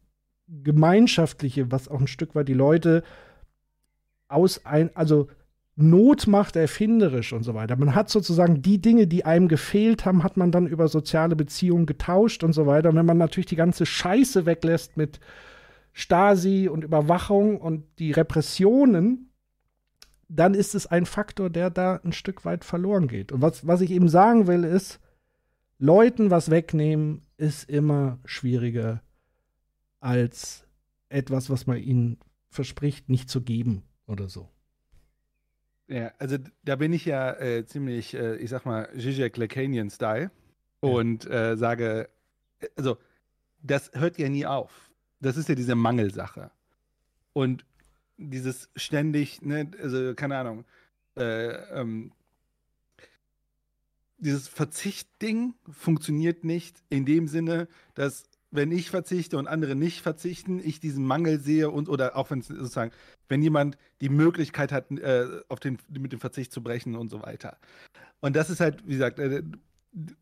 Gemeinschaftliche, 0.48 1.70
was 1.70 1.88
auch 1.88 2.00
ein 2.00 2.06
Stück 2.06 2.34
weit 2.34 2.48
die 2.48 2.54
Leute 2.54 3.04
aus 4.26 4.64
ein, 4.64 4.90
also 4.96 5.28
Not 5.76 6.26
macht 6.26 6.56
erfinderisch 6.56 7.32
und 7.32 7.42
so 7.42 7.54
weiter. 7.54 7.76
Man 7.76 7.94
hat 7.94 8.10
sozusagen 8.10 8.60
die 8.60 8.80
Dinge, 8.80 9.06
die 9.06 9.24
einem 9.24 9.48
gefehlt 9.48 10.04
haben, 10.04 10.22
hat 10.22 10.36
man 10.36 10.52
dann 10.52 10.66
über 10.66 10.88
soziale 10.88 11.36
Beziehungen 11.36 11.86
getauscht 11.86 12.42
und 12.44 12.52
so 12.52 12.66
weiter. 12.66 12.90
Und 12.90 12.96
wenn 12.96 13.06
man 13.06 13.18
natürlich 13.18 13.46
die 13.46 13.56
ganze 13.56 13.86
Scheiße 13.86 14.44
weglässt 14.44 14.96
mit 14.96 15.20
Stasi 15.92 16.68
und 16.68 16.84
Überwachung 16.84 17.60
und 17.60 17.84
die 17.98 18.12
Repressionen, 18.12 19.29
dann 20.30 20.54
ist 20.54 20.74
es 20.76 20.86
ein 20.86 21.06
Faktor, 21.06 21.50
der 21.50 21.70
da 21.70 21.96
ein 22.04 22.12
Stück 22.12 22.44
weit 22.44 22.64
verloren 22.64 23.08
geht. 23.08 23.32
Und 23.32 23.42
was, 23.42 23.66
was 23.66 23.80
ich 23.80 23.90
eben 23.90 24.08
sagen 24.08 24.46
will, 24.46 24.62
ist, 24.64 25.00
Leuten 25.78 26.30
was 26.30 26.50
wegnehmen 26.50 27.26
ist 27.36 27.68
immer 27.68 28.18
schwieriger 28.24 29.02
als 29.98 30.66
etwas, 31.08 31.50
was 31.50 31.66
man 31.66 31.78
ihnen 31.78 32.18
verspricht, 32.48 33.08
nicht 33.08 33.28
zu 33.28 33.42
geben 33.42 33.82
oder 34.06 34.28
so. 34.28 34.48
Ja, 35.88 36.12
also 36.18 36.36
da 36.64 36.76
bin 36.76 36.92
ich 36.92 37.04
ja 37.04 37.32
äh, 37.32 37.66
ziemlich, 37.66 38.14
äh, 38.14 38.36
ich 38.36 38.50
sag 38.50 38.64
mal, 38.64 38.88
Zizek 38.96 39.36
Lacanian-Style 39.36 40.30
und 40.78 41.28
äh, 41.28 41.56
sage, 41.56 42.08
also 42.76 42.98
das 43.62 43.90
hört 43.94 44.16
ja 44.18 44.28
nie 44.28 44.46
auf. 44.46 44.92
Das 45.18 45.36
ist 45.36 45.48
ja 45.48 45.56
diese 45.56 45.74
Mangelsache. 45.74 46.52
Und 47.32 47.64
dieses 48.20 48.68
ständig, 48.76 49.42
ne, 49.42 49.70
also 49.82 50.14
keine 50.14 50.36
Ahnung, 50.36 50.64
äh, 51.16 51.52
ähm, 51.80 52.12
dieses 54.18 54.48
Verzicht-Ding 54.48 55.54
funktioniert 55.70 56.44
nicht 56.44 56.82
in 56.90 57.06
dem 57.06 57.26
Sinne, 57.26 57.68
dass 57.94 58.24
wenn 58.50 58.72
ich 58.72 58.90
verzichte 58.90 59.38
und 59.38 59.46
andere 59.46 59.74
nicht 59.74 60.02
verzichten, 60.02 60.60
ich 60.62 60.80
diesen 60.80 61.06
Mangel 61.06 61.38
sehe 61.40 61.70
und 61.70 61.88
oder 61.88 62.16
auch 62.16 62.30
wenn 62.30 62.42
sozusagen, 62.42 62.90
wenn 63.28 63.42
jemand 63.42 63.78
die 64.00 64.08
Möglichkeit 64.08 64.72
hat, 64.72 64.90
äh, 64.90 65.40
auf 65.48 65.60
den, 65.60 65.78
mit 65.88 66.12
dem 66.12 66.20
Verzicht 66.20 66.52
zu 66.52 66.62
brechen 66.62 66.96
und 66.96 67.08
so 67.08 67.22
weiter. 67.22 67.58
Und 68.20 68.36
das 68.36 68.50
ist 68.50 68.60
halt, 68.60 68.86
wie 68.86 68.92
gesagt, 68.92 69.18
äh, 69.18 69.42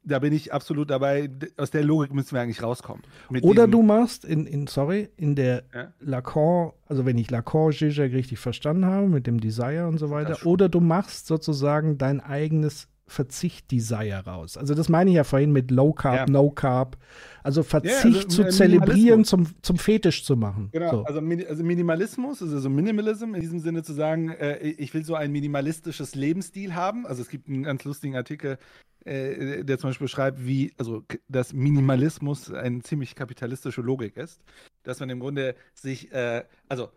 da 0.02 0.18
bin 0.18 0.32
ich 0.32 0.52
absolut 0.52 0.90
dabei. 0.90 1.30
Aus 1.56 1.70
der 1.70 1.84
Logik 1.84 2.12
müssen 2.12 2.32
wir 2.34 2.40
eigentlich 2.40 2.62
rauskommen. 2.62 3.02
Oder 3.42 3.68
du 3.68 3.82
machst 3.82 4.24
in, 4.24 4.46
in, 4.46 4.66
sorry, 4.66 5.10
in 5.16 5.34
der 5.34 5.64
ja? 5.74 5.92
Lacan, 6.00 6.72
also 6.86 7.04
wenn 7.04 7.18
ich 7.18 7.30
Lacan 7.30 7.72
Zizek 7.72 8.12
richtig 8.12 8.38
verstanden 8.38 8.86
habe, 8.86 9.08
mit 9.08 9.26
dem 9.26 9.40
Desire 9.40 9.86
und 9.86 9.98
so 9.98 10.10
weiter, 10.10 10.46
oder 10.46 10.68
du 10.68 10.80
machst 10.80 11.26
sozusagen 11.26 11.98
dein 11.98 12.20
eigenes 12.20 12.88
Verzicht-Desire 13.08 14.24
raus. 14.26 14.56
Also 14.56 14.74
das 14.74 14.88
meine 14.88 15.10
ich 15.10 15.16
ja 15.16 15.24
vorhin 15.24 15.52
mit 15.52 15.70
Low 15.70 15.92
Carb, 15.92 16.28
ja. 16.28 16.32
No 16.32 16.50
Carb. 16.50 16.96
Also 17.42 17.62
Verzicht 17.62 18.04
ja, 18.04 18.20
also, 18.20 18.28
zu 18.28 18.42
äh, 18.42 18.48
zelebrieren, 18.50 19.24
zum, 19.24 19.46
zum 19.62 19.78
Fetisch 19.78 20.24
zu 20.24 20.36
machen. 20.36 20.68
Genau, 20.72 20.90
so. 20.90 21.02
also, 21.04 21.20
also, 21.48 21.64
Minimalismus, 21.64 22.42
also 22.42 22.60
so 22.60 22.68
Minimalism 22.68 23.34
in 23.34 23.40
diesem 23.40 23.60
Sinne 23.60 23.82
zu 23.82 23.94
sagen, 23.94 24.30
äh, 24.30 24.58
ich 24.58 24.92
will 24.92 25.04
so 25.04 25.14
ein 25.14 25.32
minimalistisches 25.32 26.14
Lebensstil 26.14 26.74
haben. 26.74 27.06
Also 27.06 27.22
es 27.22 27.28
gibt 27.28 27.48
einen 27.48 27.62
ganz 27.62 27.84
lustigen 27.84 28.16
Artikel, 28.16 28.58
äh, 29.04 29.64
der 29.64 29.78
zum 29.78 29.90
Beispiel 29.90 30.04
beschreibt, 30.04 30.44
wie, 30.46 30.74
also 30.76 31.04
dass 31.28 31.52
Minimalismus 31.52 32.52
eine 32.52 32.82
ziemlich 32.82 33.14
kapitalistische 33.14 33.80
Logik 33.80 34.16
ist. 34.16 34.42
Dass 34.82 35.00
man 35.00 35.08
im 35.08 35.20
Grunde 35.20 35.54
sich, 35.74 36.12
äh, 36.12 36.44
also 36.68 36.90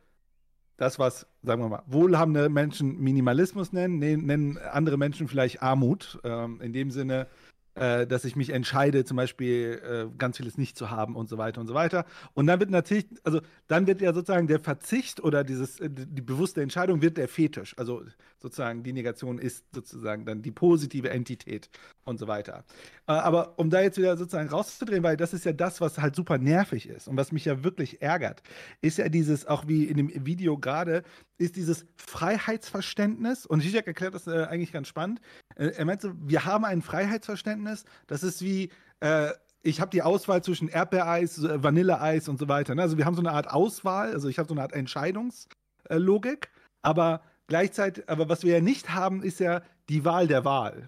das, 0.77 0.99
was, 0.99 1.27
sagen 1.43 1.61
wir 1.61 1.69
mal, 1.69 1.83
wohlhabende 1.85 2.49
Menschen 2.49 2.99
Minimalismus 2.99 3.71
nennen, 3.73 3.99
nennen 3.99 4.57
andere 4.57 4.97
Menschen 4.97 5.27
vielleicht 5.27 5.61
Armut. 5.61 6.19
Ähm, 6.23 6.59
in 6.61 6.73
dem 6.73 6.91
Sinne, 6.91 7.27
äh, 7.75 8.05
dass 8.05 8.25
ich 8.25 8.35
mich 8.35 8.49
entscheide, 8.49 9.05
zum 9.05 9.15
Beispiel 9.15 9.81
äh, 9.83 10.17
ganz 10.17 10.37
vieles 10.37 10.57
nicht 10.57 10.77
zu 10.77 10.91
haben 10.91 11.15
und 11.15 11.29
so 11.29 11.37
weiter 11.37 11.61
und 11.61 11.67
so 11.67 11.73
weiter. 11.73 12.05
Und 12.33 12.47
dann 12.47 12.59
wird 12.59 12.69
natürlich, 12.69 13.07
also 13.23 13.39
dann 13.67 13.87
wird 13.87 14.01
ja 14.01 14.13
sozusagen 14.13 14.47
der 14.47 14.59
Verzicht 14.59 15.23
oder 15.23 15.45
dieses, 15.45 15.79
äh, 15.79 15.89
die 15.89 16.21
bewusste 16.21 16.61
Entscheidung 16.61 17.01
wird 17.01 17.15
der 17.15 17.29
Fetisch. 17.29 17.73
Also 17.77 18.03
sozusagen 18.41 18.83
die 18.83 18.93
Negation 18.93 19.37
ist 19.37 19.65
sozusagen 19.73 20.25
dann 20.25 20.41
die 20.41 20.51
positive 20.51 21.09
Entität 21.09 21.69
und 22.03 22.19
so 22.19 22.27
weiter. 22.27 22.63
Äh, 23.07 23.13
aber 23.13 23.57
um 23.59 23.69
da 23.69 23.81
jetzt 23.81 23.97
wieder 23.97 24.17
sozusagen 24.17 24.49
rauszudrehen, 24.49 25.03
weil 25.03 25.17
das 25.17 25.33
ist 25.33 25.45
ja 25.45 25.53
das, 25.53 25.81
was 25.81 25.99
halt 25.99 26.15
super 26.15 26.37
nervig 26.37 26.87
ist 26.87 27.07
und 27.07 27.17
was 27.17 27.31
mich 27.31 27.45
ja 27.45 27.63
wirklich 27.63 28.01
ärgert, 28.01 28.41
ist 28.81 28.97
ja 28.97 29.09
dieses, 29.09 29.45
auch 29.45 29.67
wie 29.67 29.85
in 29.85 29.97
dem 29.97 30.25
Video 30.25 30.57
gerade, 30.57 31.03
ist 31.37 31.55
dieses 31.55 31.85
Freiheitsverständnis. 31.95 33.45
Und 33.45 33.61
Zizek 33.61 33.87
erklärt 33.87 34.15
das 34.15 34.27
äh, 34.27 34.45
eigentlich 34.45 34.71
ganz 34.71 34.87
spannend. 34.87 35.21
Äh, 35.55 35.67
er 35.67 35.85
meint 35.85 36.01
so, 36.01 36.11
wir 36.15 36.45
haben 36.45 36.65
ein 36.65 36.81
Freiheitsverständnis, 36.81 37.85
das 38.07 38.23
ist 38.23 38.41
wie, 38.41 38.69
äh, 38.99 39.31
ich 39.63 39.79
habe 39.79 39.91
die 39.91 40.01
Auswahl 40.01 40.43
zwischen 40.43 40.67
Erdbeereis, 40.67 41.43
äh, 41.43 41.63
Vanilleeis 41.63 42.27
und 42.27 42.39
so 42.39 42.47
weiter. 42.47 42.75
Ne? 42.75 42.81
Also 42.81 42.97
wir 42.97 43.05
haben 43.05 43.15
so 43.15 43.21
eine 43.21 43.31
Art 43.31 43.49
Auswahl, 43.49 44.13
also 44.13 44.27
ich 44.27 44.39
habe 44.39 44.47
so 44.47 44.53
eine 44.53 44.61
Art 44.61 44.73
Entscheidungslogik, 44.73 46.49
aber 46.81 47.21
gleichzeitig, 47.51 48.07
aber 48.07 48.29
was 48.29 48.43
wir 48.43 48.53
ja 48.53 48.61
nicht 48.61 48.93
haben, 48.93 49.21
ist 49.23 49.41
ja 49.41 49.61
die 49.89 50.05
Wahl 50.05 50.25
der 50.25 50.45
Wahl. 50.45 50.87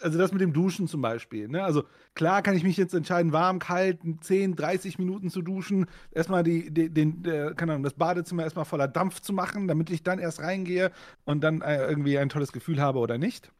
Also 0.00 0.16
das 0.16 0.32
mit 0.32 0.40
dem 0.40 0.54
Duschen 0.54 0.88
zum 0.88 1.02
Beispiel. 1.02 1.46
Ne? 1.46 1.62
Also 1.62 1.84
klar 2.14 2.40
kann 2.40 2.56
ich 2.56 2.64
mich 2.64 2.78
jetzt 2.78 2.94
entscheiden, 2.94 3.32
warm, 3.32 3.58
kalt, 3.58 4.00
10, 4.22 4.56
30 4.56 4.98
Minuten 4.98 5.28
zu 5.28 5.42
duschen, 5.42 5.84
erstmal 6.10 6.42
die, 6.42 6.72
die, 6.72 6.88
den, 6.88 7.22
der, 7.22 7.52
keine 7.52 7.72
Ahnung, 7.72 7.82
das 7.82 7.92
Badezimmer 7.92 8.44
erstmal 8.44 8.64
voller 8.64 8.88
Dampf 8.88 9.20
zu 9.20 9.34
machen, 9.34 9.68
damit 9.68 9.90
ich 9.90 10.02
dann 10.02 10.18
erst 10.18 10.40
reingehe 10.40 10.90
und 11.26 11.44
dann 11.44 11.60
äh, 11.60 11.86
irgendwie 11.86 12.16
ein 12.16 12.30
tolles 12.30 12.52
Gefühl 12.52 12.80
habe 12.80 12.98
oder 12.98 13.18
nicht. 13.18 13.52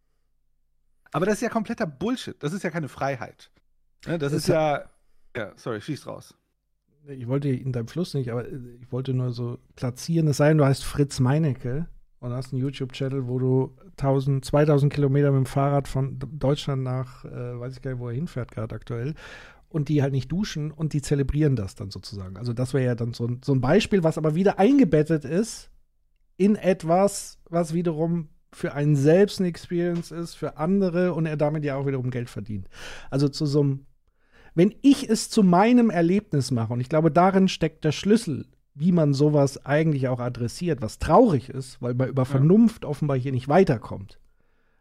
Aber 1.12 1.26
das 1.26 1.34
ist 1.34 1.42
ja 1.42 1.50
kompletter 1.50 1.86
Bullshit. 1.86 2.42
Das 2.42 2.54
ist 2.54 2.64
ja 2.64 2.70
keine 2.70 2.88
Freiheit. 2.88 3.50
Ne? 4.06 4.18
Das, 4.18 4.32
das 4.32 4.42
ist 4.44 4.48
ja. 4.48 4.84
Ja, 5.36 5.52
sorry, 5.56 5.82
schieß 5.82 6.06
raus. 6.06 6.34
Ich 7.06 7.28
wollte 7.28 7.50
in 7.50 7.72
deinem 7.72 7.88
Fluss 7.88 8.14
nicht, 8.14 8.30
aber 8.30 8.48
äh, 8.48 8.78
ich 8.80 8.90
wollte 8.90 9.12
nur 9.12 9.30
so 9.32 9.58
platzieren. 9.76 10.26
Es 10.28 10.38
sei 10.38 10.48
denn, 10.48 10.58
du 10.58 10.64
heißt 10.64 10.84
Fritz 10.84 11.20
Meinecke 11.20 11.86
und 12.24 12.32
hast 12.32 12.52
einen 12.52 12.62
YouTube-Channel, 12.62 13.28
wo 13.28 13.38
du 13.38 13.76
1000, 13.98 14.44
2000 14.44 14.92
Kilometer 14.92 15.30
mit 15.30 15.40
dem 15.40 15.46
Fahrrad 15.46 15.86
von 15.88 16.18
Deutschland 16.18 16.82
nach, 16.82 17.24
äh, 17.26 17.60
weiß 17.60 17.76
ich 17.76 17.82
gar 17.82 17.92
nicht, 17.92 18.00
wo 18.00 18.08
er 18.08 18.14
hinfährt 18.14 18.50
gerade 18.50 18.74
aktuell, 18.74 19.14
und 19.68 19.88
die 19.90 20.02
halt 20.02 20.12
nicht 20.12 20.32
duschen 20.32 20.70
und 20.70 20.94
die 20.94 21.02
zelebrieren 21.02 21.54
das 21.54 21.74
dann 21.74 21.90
sozusagen. 21.90 22.38
Also 22.38 22.54
das 22.54 22.72
wäre 22.72 22.86
ja 22.86 22.94
dann 22.94 23.12
so 23.12 23.26
ein, 23.26 23.40
so 23.44 23.52
ein 23.52 23.60
Beispiel, 23.60 24.04
was 24.04 24.16
aber 24.16 24.34
wieder 24.34 24.58
eingebettet 24.58 25.24
ist 25.24 25.70
in 26.38 26.56
etwas, 26.56 27.38
was 27.50 27.74
wiederum 27.74 28.28
für 28.52 28.72
einen 28.72 28.96
selbst 28.96 29.40
eine 29.40 29.48
Experience 29.48 30.10
ist, 30.10 30.34
für 30.34 30.56
andere 30.56 31.12
und 31.12 31.26
er 31.26 31.36
damit 31.36 31.64
ja 31.64 31.76
auch 31.76 31.86
wiederum 31.86 32.10
Geld 32.10 32.30
verdient. 32.30 32.68
Also 33.10 33.28
zu 33.28 33.44
so 33.44 33.60
einem, 33.60 33.86
wenn 34.54 34.74
ich 34.80 35.10
es 35.10 35.28
zu 35.28 35.42
meinem 35.42 35.90
Erlebnis 35.90 36.50
mache, 36.52 36.72
und 36.72 36.80
ich 36.80 36.88
glaube, 36.88 37.10
darin 37.10 37.48
steckt 37.48 37.84
der 37.84 37.92
Schlüssel 37.92 38.46
wie 38.74 38.92
man 38.92 39.14
sowas 39.14 39.64
eigentlich 39.64 40.08
auch 40.08 40.20
adressiert, 40.20 40.82
was 40.82 40.98
traurig 40.98 41.48
ist, 41.48 41.80
weil 41.80 41.94
man 41.94 42.08
über 42.08 42.24
Vernunft 42.24 42.84
offenbar 42.84 43.16
hier 43.16 43.32
nicht 43.32 43.48
weiterkommt. 43.48 44.18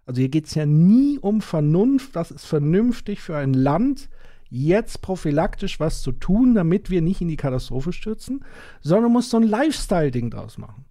Also 0.05 0.19
hier 0.19 0.29
geht 0.29 0.47
es 0.47 0.55
ja 0.55 0.65
nie 0.65 1.19
um 1.19 1.41
Vernunft, 1.41 2.15
was 2.15 2.31
ist 2.31 2.45
vernünftig 2.45 3.21
für 3.21 3.37
ein 3.37 3.53
Land, 3.53 4.09
jetzt 4.49 5.01
prophylaktisch 5.01 5.79
was 5.79 6.01
zu 6.01 6.11
tun, 6.11 6.55
damit 6.55 6.89
wir 6.89 7.01
nicht 7.01 7.21
in 7.21 7.27
die 7.27 7.37
Katastrophe 7.37 7.93
stürzen, 7.93 8.43
sondern 8.81 9.11
muss 9.11 9.29
so 9.29 9.37
ein 9.37 9.43
Lifestyle-Ding 9.43 10.29
draus 10.29 10.57
machen. 10.57 10.85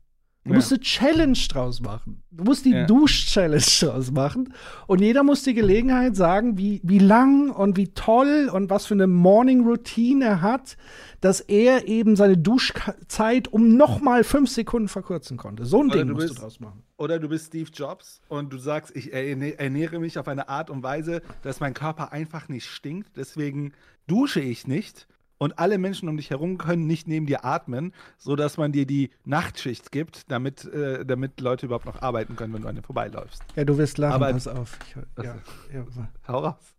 Du 0.45 0.51
ja. 0.51 0.57
musst 0.57 0.73
eine 0.73 0.81
Challenge 0.81 1.39
draus 1.49 1.81
machen. 1.81 2.21
Du 2.33 2.43
musst 2.43 2.65
die 2.65 2.73
ja. 2.73 2.85
Dusch-Challenge 2.85 3.63
draus 3.81 4.11
machen. 4.11 4.53
Und 4.89 5.01
jeder 5.01 5.23
muss 5.23 5.45
die 5.45 5.55
Gelegenheit 5.55 6.17
sagen, 6.17 6.59
wie, 6.59 6.81
wie 6.83 6.99
lang 6.99 7.51
und 7.51 7.77
wie 7.77 7.95
toll 7.95 8.51
und 8.53 8.69
was 8.69 8.87
für 8.87 8.95
eine 8.95 9.07
Morning-Routine 9.07 10.25
er 10.25 10.43
hat, 10.43 10.77
dass 11.21 11.41
er 11.41 11.87
eben 11.87 12.17
seine 12.17 12.37
Duschzeit 12.37 13.53
um 13.53 13.77
nochmal 13.77 14.25
fünf 14.25 14.51
Sekunden 14.51 14.89
verkürzen 14.89 15.37
konnte. 15.37 15.65
So 15.65 15.81
ein 15.81 15.87
oder 15.87 15.99
Ding 15.99 16.09
du 16.09 16.15
musst 16.15 16.27
bist, 16.27 16.39
du 16.39 16.43
draus 16.43 16.59
machen. 16.59 16.83
Oder 16.97 17.21
du 17.21 17.29
bist 17.29 17.47
Steve 17.47 17.71
Jobs 17.73 18.21
und 18.29 18.53
du 18.53 18.59
sagst, 18.59 18.97
ich 18.97 19.13
ernähre 19.13 20.01
mich 20.01 20.19
auf 20.19 20.27
eine 20.27 20.49
Art 20.49 20.71
und 20.71 20.83
Weise, 20.83 21.23
dass 21.43 21.61
mein 21.61 21.73
Körper 21.73 22.13
einfach 22.13 22.49
nicht 22.49 22.67
stinkt. 22.67 23.17
Deswegen 23.17 23.75
dusche 24.09 24.41
ich 24.41 24.67
nicht 24.67 25.07
und 25.43 25.59
alle 25.59 25.77
Menschen 25.77 26.09
um 26.09 26.17
dich 26.17 26.31
herum 26.31 26.57
können 26.57 26.87
nicht 26.87 27.09
neben 27.09 27.27
dir 27.27 27.45
atmen, 27.45 27.93
sodass 28.17 28.59
man 28.59 28.71
dir 28.71 28.87
die 28.87 29.11
Nachtschicht 29.25 29.91
gibt, 29.91 30.31
damit, 30.31 30.65
äh, 30.67 31.05
damit 31.05 31.41
Leute 31.41 31.67
überhaupt 31.67 31.85
noch 31.85 32.01
arbeiten 32.01 32.37
können, 32.37 32.55
wenn 32.55 32.63
du 32.63 32.69
an 32.69 32.77
dir 32.77 32.83
vorbeiläufst. 32.83 33.43
Ja, 33.57 33.65
du 33.65 33.77
wirst 33.77 33.99
lachen, 33.99 34.15
Aber, 34.15 34.33
pass 34.33 34.47
auf. 34.47 34.79
Ich, 34.87 34.95
ja, 35.25 35.35
ja, 35.75 35.85
hau 36.29 36.39
raus. 36.39 36.77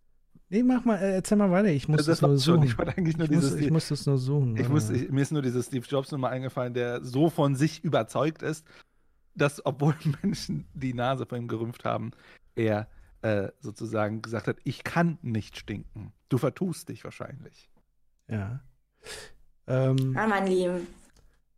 Nee, 0.48 0.64
mach 0.64 0.86
mal, 0.86 0.96
äh, 0.96 1.16
erzähl 1.16 1.38
mal 1.38 1.52
weiter. 1.52 1.68
Ich 1.70 1.90
muss 1.90 2.06
das, 2.06 2.20
das 2.20 2.22
nur 2.22 2.38
suchen. 2.38 2.64
Ich 2.64 2.78
wollte 2.78 2.98
eigentlich 2.98 3.18
nur 3.18 3.26
ich 3.26 3.32
dieses. 3.32 3.52
Muss, 3.52 3.60
ich 3.60 3.72
muss 3.72 3.88
das 3.90 4.06
nur 4.06 4.18
suchen. 4.18 4.56
Ich 4.56 4.70
muss, 4.70 4.90
ich, 4.90 5.10
mir 5.12 5.22
ist 5.22 5.34
nur 5.34 5.42
dieses 5.42 5.66
Steve 5.66 5.86
Jobs 5.86 6.14
Nummer 6.14 6.30
eingefallen, 6.30 6.74
der 6.74 7.04
so 7.04 7.30
von 7.30 7.58
sich 7.58 7.84
überzeugt 7.84 8.44
ist, 8.44 8.66
dass, 9.36 9.66
obwohl 9.66 9.94
Menschen 10.22 10.68
die 10.74 10.94
Nase 10.94 11.26
von 11.26 11.38
ihm 11.38 11.50
gerümpft 11.50 11.84
haben, 11.84 12.12
er 12.56 12.88
äh, 13.24 13.50
sozusagen 13.60 14.22
gesagt 14.22 14.48
hat: 14.48 14.56
Ich 14.64 14.86
kann 14.86 15.18
nicht 15.22 15.58
stinken. 15.58 16.14
Du 16.30 16.38
vertust 16.38 16.88
dich 16.88 17.04
wahrscheinlich. 17.04 17.70
Ja. 18.28 18.62
Ähm, 19.68 20.14
ja, 20.16 20.28
mein 20.28 20.48
Lieben. 20.48 20.88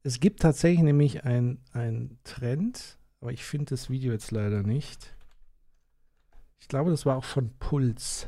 Es 0.04 0.20
gibt 0.20 0.42
tatsächlich 0.42 0.84
nämlich 0.84 1.24
einen 1.26 2.20
Trend, 2.24 3.00
aber 3.22 3.32
ich 3.32 3.44
finde 3.44 3.72
das 3.72 3.90
Video 3.90 4.12
jetzt 4.12 4.32
leider 4.32 4.62
nicht. 4.62 5.16
Ich 6.60 6.68
glaube, 6.68 6.92
das 6.92 7.06
war 7.06 7.18
auch 7.18 7.24
von 7.24 7.52
Puls. 7.58 8.28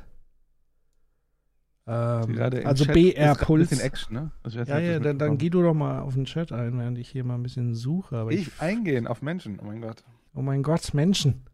Ähm, 1.86 2.38
also 2.66 2.84
Chat 2.84 2.94
BR 2.94 3.36
Puls. 3.36 3.80
Action, 3.80 4.14
ne? 4.14 4.32
also 4.44 4.60
ja, 4.60 4.78
ja, 4.78 5.00
dann, 5.00 5.18
dann, 5.18 5.38
geh 5.38 5.50
du 5.50 5.62
doch 5.62 5.74
mal 5.74 6.02
auf 6.02 6.16
den 6.16 6.26
Chat 6.26 6.52
ein, 6.52 6.78
während 6.78 6.98
ich 6.98 7.10
hier 7.10 7.24
mal 7.24 7.36
ein 7.36 7.44
bisschen 7.44 7.76
suche. 7.76 8.18
Aber 8.18 8.32
ich, 8.32 8.48
ich 8.48 8.62
eingehen 8.62 9.08
auf 9.08 9.22
Menschen, 9.22 9.60
oh 9.60 9.66
mein 9.66 9.82
Gott. 9.82 10.04
Oh 10.36 10.42
mein 10.42 10.64
Gott, 10.64 10.94
Menschen. 10.94 11.46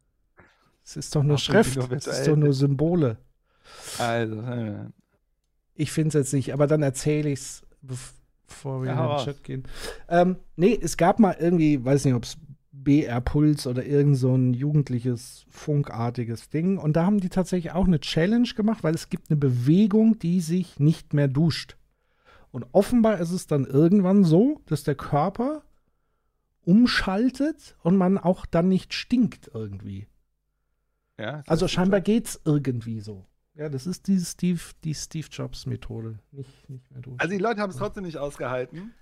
Es 0.84 0.98
ist 0.98 1.16
doch 1.16 1.24
nur 1.24 1.36
Ach, 1.36 1.40
Schrift, 1.40 1.78
es 1.92 2.08
ist 2.08 2.28
doch 2.28 2.36
nur 2.36 2.54
Symbole. 2.54 3.18
Also, 4.00 4.42
äh, 4.42 4.86
ich 5.76 5.92
finde 5.92 6.10
es 6.10 6.14
jetzt 6.14 6.34
nicht, 6.34 6.54
aber 6.54 6.68
dann 6.68 6.84
erzähle 6.84 7.30
ich 7.30 7.40
es, 7.40 7.62
bevor 7.82 8.84
wir 8.84 8.92
ja, 8.92 9.04
in 9.04 9.18
den 9.18 9.26
Chat 9.26 9.44
gehen. 9.44 9.64
Ähm, 10.08 10.38
nee, 10.56 10.78
es 10.80 10.98
gab 10.98 11.20
mal 11.20 11.36
irgendwie, 11.40 11.84
weiß 11.84 12.06
nicht, 12.06 12.14
ob 12.14 12.24
es 12.24 12.38
BR 12.72 13.22
Puls 13.22 13.68
oder 13.68 13.86
irgend 13.86 14.18
so 14.18 14.36
ein 14.36 14.54
jugendliches, 14.54 15.46
funkartiges 15.50 16.50
Ding. 16.50 16.78
Und 16.78 16.96
da 16.96 17.06
haben 17.06 17.20
die 17.20 17.30
tatsächlich 17.30 17.72
auch 17.74 17.86
eine 17.86 18.00
Challenge 18.00 18.50
gemacht, 18.56 18.84
weil 18.84 18.96
es 18.96 19.10
gibt 19.10 19.30
eine 19.30 19.38
Bewegung, 19.38 20.20
die 20.20 20.42
sich 20.42 20.80
nicht 20.80 21.14
mehr 21.14 21.28
duscht. 21.28 21.78
Und 22.52 22.66
offenbar 22.72 23.20
ist 23.20 23.32
es 23.32 23.48
dann 23.48 23.66
irgendwann 23.66 24.24
so, 24.24 24.62
dass 24.66 24.84
der 24.84 24.96
Körper 24.96 25.64
umschaltet 26.66 27.76
und 27.84 27.98
man 27.98 28.18
auch 28.18 28.46
dann 28.46 28.70
nicht 28.70 28.94
stinkt 28.94 29.50
irgendwie. 29.54 30.08
Ja, 31.20 31.44
also 31.48 31.68
scheinbar 31.68 32.02
geht 32.02 32.28
es 32.28 32.42
irgendwie 32.46 33.00
so. 33.00 33.26
Ja, 33.56 33.70
das 33.70 33.86
ist 33.86 34.08
die 34.08 34.20
Steve, 34.20 34.62
die 34.84 34.96
Steve 34.96 35.28
Jobs 35.30 35.66
Methode. 35.66 36.20
Nicht, 36.32 36.70
nicht 36.70 36.90
mehr 36.92 37.02
duschen. 37.02 37.20
Also 37.20 37.34
die 37.34 37.42
Leute 37.42 37.62
haben 37.62 37.70
es 37.70 37.78
trotzdem 37.78 38.04
nicht 38.04 38.18
ausgehalten. 38.18 38.94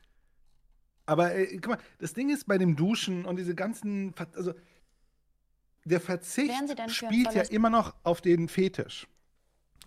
Aber 1.05 1.33
äh, 1.35 1.57
guck 1.57 1.69
mal, 1.69 1.77
das 1.99 2.13
Ding 2.13 2.29
ist 2.29 2.47
bei 2.47 2.57
dem 2.57 2.75
Duschen 2.75 3.25
und 3.25 3.37
diese 3.37 3.55
ganzen, 3.55 4.13
also 4.35 4.53
der 5.85 6.01
Verzicht 6.01 6.53
spielt 6.87 7.33
ja 7.33 7.43
immer 7.43 7.69
noch 7.69 7.95
auf 8.03 8.21
den 8.21 8.47
Fetisch. 8.47 9.07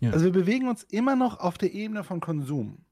Ja. 0.00 0.10
Also 0.10 0.24
wir 0.26 0.32
bewegen 0.32 0.68
uns 0.68 0.82
immer 0.84 1.14
noch 1.14 1.40
auf 1.40 1.58
der 1.58 1.72
Ebene 1.72 2.02
von 2.02 2.20
Konsum. 2.20 2.84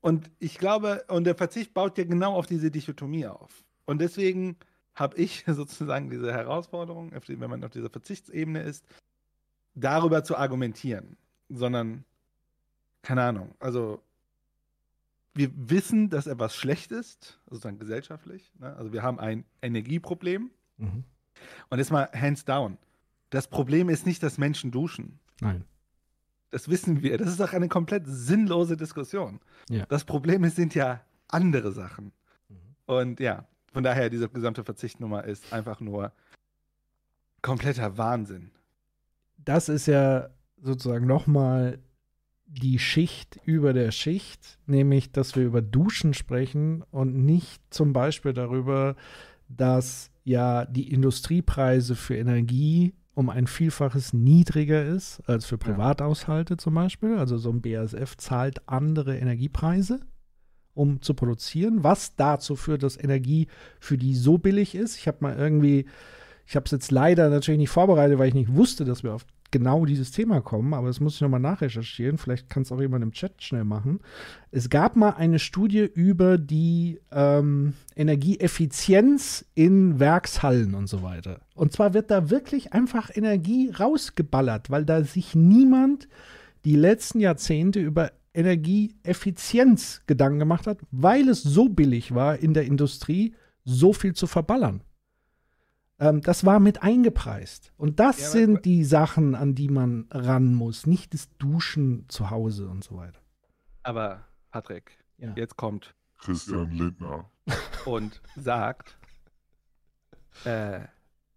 Und 0.00 0.30
ich 0.38 0.58
glaube, 0.58 1.04
und 1.08 1.24
der 1.24 1.34
Verzicht 1.34 1.72
baut 1.72 1.96
ja 1.96 2.04
genau 2.04 2.34
auf 2.34 2.46
diese 2.46 2.70
Dichotomie 2.70 3.26
auf. 3.26 3.64
Und 3.86 4.00
deswegen 4.00 4.56
habe 4.94 5.16
ich 5.16 5.44
sozusagen 5.46 6.10
diese 6.10 6.32
Herausforderung, 6.32 7.12
wenn 7.12 7.50
man 7.50 7.64
auf 7.64 7.70
dieser 7.70 7.90
Verzichtsebene 7.90 8.62
ist, 8.62 8.84
darüber 9.74 10.24
zu 10.24 10.36
argumentieren, 10.36 11.16
sondern, 11.48 12.04
keine 13.02 13.22
Ahnung, 13.22 13.54
also 13.58 14.02
wir 15.34 15.50
wissen, 15.54 16.10
dass 16.10 16.26
etwas 16.26 16.54
schlecht 16.54 16.92
ist, 16.92 17.40
sozusagen 17.50 17.78
gesellschaftlich. 17.78 18.52
Ne? 18.58 18.74
Also 18.76 18.92
wir 18.92 19.02
haben 19.02 19.18
ein 19.18 19.44
Energieproblem. 19.62 20.50
Mhm. 20.78 21.04
Und 21.70 21.78
jetzt 21.78 21.90
mal 21.90 22.08
hands 22.14 22.44
down. 22.44 22.78
Das 23.30 23.48
Problem 23.48 23.88
ist 23.88 24.06
nicht, 24.06 24.22
dass 24.22 24.38
Menschen 24.38 24.70
duschen. 24.70 25.18
Nein. 25.40 25.64
Das 26.50 26.68
wissen 26.68 27.02
wir. 27.02 27.18
Das 27.18 27.28
ist 27.28 27.40
doch 27.40 27.52
eine 27.52 27.68
komplett 27.68 28.04
sinnlose 28.06 28.76
Diskussion. 28.76 29.40
Ja. 29.68 29.84
Das 29.86 30.04
Problem 30.04 30.44
ist, 30.44 30.54
sind 30.54 30.76
ja 30.76 31.00
andere 31.26 31.72
Sachen. 31.72 32.12
Mhm. 32.48 32.56
Und 32.86 33.20
ja, 33.20 33.44
von 33.72 33.82
daher, 33.82 34.08
diese 34.08 34.28
gesamte 34.28 34.62
Verzichtnummer 34.62 35.24
ist 35.24 35.52
einfach 35.52 35.80
nur 35.80 36.12
kompletter 37.42 37.98
Wahnsinn 37.98 38.52
das 39.44 39.68
ist 39.68 39.86
ja 39.86 40.28
sozusagen 40.60 41.06
nochmal 41.06 41.78
die 42.46 42.78
Schicht 42.78 43.38
über 43.44 43.72
der 43.72 43.90
Schicht, 43.90 44.58
nämlich 44.66 45.12
dass 45.12 45.34
wir 45.34 45.44
über 45.44 45.62
Duschen 45.62 46.14
sprechen 46.14 46.82
und 46.90 47.24
nicht 47.24 47.62
zum 47.70 47.92
Beispiel 47.92 48.32
darüber, 48.32 48.96
dass 49.48 50.10
ja 50.22 50.64
die 50.64 50.92
Industriepreise 50.92 51.96
für 51.96 52.16
Energie 52.16 52.94
um 53.14 53.30
ein 53.30 53.46
Vielfaches 53.46 54.12
niedriger 54.12 54.84
ist 54.84 55.20
als 55.28 55.46
für 55.46 55.58
Privathaushalte 55.58 56.56
zum 56.56 56.74
Beispiel. 56.74 57.16
Also 57.16 57.38
so 57.38 57.50
ein 57.50 57.62
BASF 57.62 58.16
zahlt 58.16 58.68
andere 58.68 59.16
Energiepreise, 59.16 60.00
um 60.74 61.00
zu 61.00 61.14
produzieren, 61.14 61.84
was 61.84 62.16
dazu 62.16 62.56
führt, 62.56 62.82
dass 62.82 63.02
Energie 63.02 63.46
für 63.78 63.96
die 63.96 64.14
so 64.14 64.38
billig 64.38 64.74
ist. 64.74 64.96
Ich 64.96 65.06
habe 65.06 65.18
mal 65.20 65.36
irgendwie, 65.36 65.86
ich 66.46 66.56
habe 66.56 66.64
es 66.64 66.72
jetzt 66.72 66.90
leider 66.90 67.30
natürlich 67.30 67.58
nicht 67.58 67.70
vorbereitet, 67.70 68.18
weil 68.18 68.28
ich 68.28 68.34
nicht 68.34 68.54
wusste, 68.54 68.84
dass 68.84 69.04
wir 69.04 69.14
auf 69.14 69.26
genau 69.54 69.84
dieses 69.84 70.10
Thema 70.10 70.40
kommen, 70.40 70.74
aber 70.74 70.88
das 70.88 70.98
muss 70.98 71.14
ich 71.14 71.20
nochmal 71.20 71.38
nachrecherchieren. 71.38 72.18
Vielleicht 72.18 72.50
kann 72.50 72.64
es 72.64 72.72
auch 72.72 72.80
jemand 72.80 73.04
im 73.04 73.12
Chat 73.12 73.40
schnell 73.40 73.62
machen. 73.62 74.00
Es 74.50 74.68
gab 74.68 74.96
mal 74.96 75.10
eine 75.10 75.38
Studie 75.38 75.88
über 75.94 76.38
die 76.38 77.00
ähm, 77.12 77.74
Energieeffizienz 77.94 79.44
in 79.54 80.00
Werkshallen 80.00 80.74
und 80.74 80.88
so 80.88 81.04
weiter. 81.04 81.40
Und 81.54 81.72
zwar 81.72 81.94
wird 81.94 82.10
da 82.10 82.30
wirklich 82.30 82.72
einfach 82.72 83.14
Energie 83.14 83.70
rausgeballert, 83.70 84.70
weil 84.70 84.84
da 84.84 85.04
sich 85.04 85.36
niemand 85.36 86.08
die 86.64 86.74
letzten 86.74 87.20
Jahrzehnte 87.20 87.78
über 87.78 88.10
Energieeffizienz 88.34 90.02
Gedanken 90.08 90.40
gemacht 90.40 90.66
hat, 90.66 90.78
weil 90.90 91.28
es 91.28 91.44
so 91.44 91.68
billig 91.68 92.12
war 92.12 92.38
in 92.38 92.54
der 92.54 92.64
Industrie, 92.64 93.36
so 93.64 93.92
viel 93.92 94.14
zu 94.14 94.26
verballern. 94.26 94.80
Ähm, 95.98 96.20
das 96.20 96.44
war 96.44 96.60
mit 96.60 96.82
eingepreist. 96.82 97.72
Und 97.76 98.00
das 98.00 98.20
ja, 98.20 98.28
sind 98.28 98.64
die 98.64 98.84
Sachen, 98.84 99.34
an 99.34 99.54
die 99.54 99.68
man 99.68 100.06
ran 100.10 100.54
muss, 100.54 100.86
nicht 100.86 101.14
das 101.14 101.28
Duschen 101.38 102.06
zu 102.08 102.30
Hause 102.30 102.68
und 102.68 102.82
so 102.84 102.96
weiter. 102.96 103.20
Aber 103.82 104.24
Patrick, 104.50 104.98
ja. 105.18 105.32
jetzt 105.36 105.56
kommt 105.56 105.94
Christian 106.18 106.70
Lindner 106.70 107.30
und 107.84 108.22
sagt, 108.36 108.96
äh, 110.44 110.80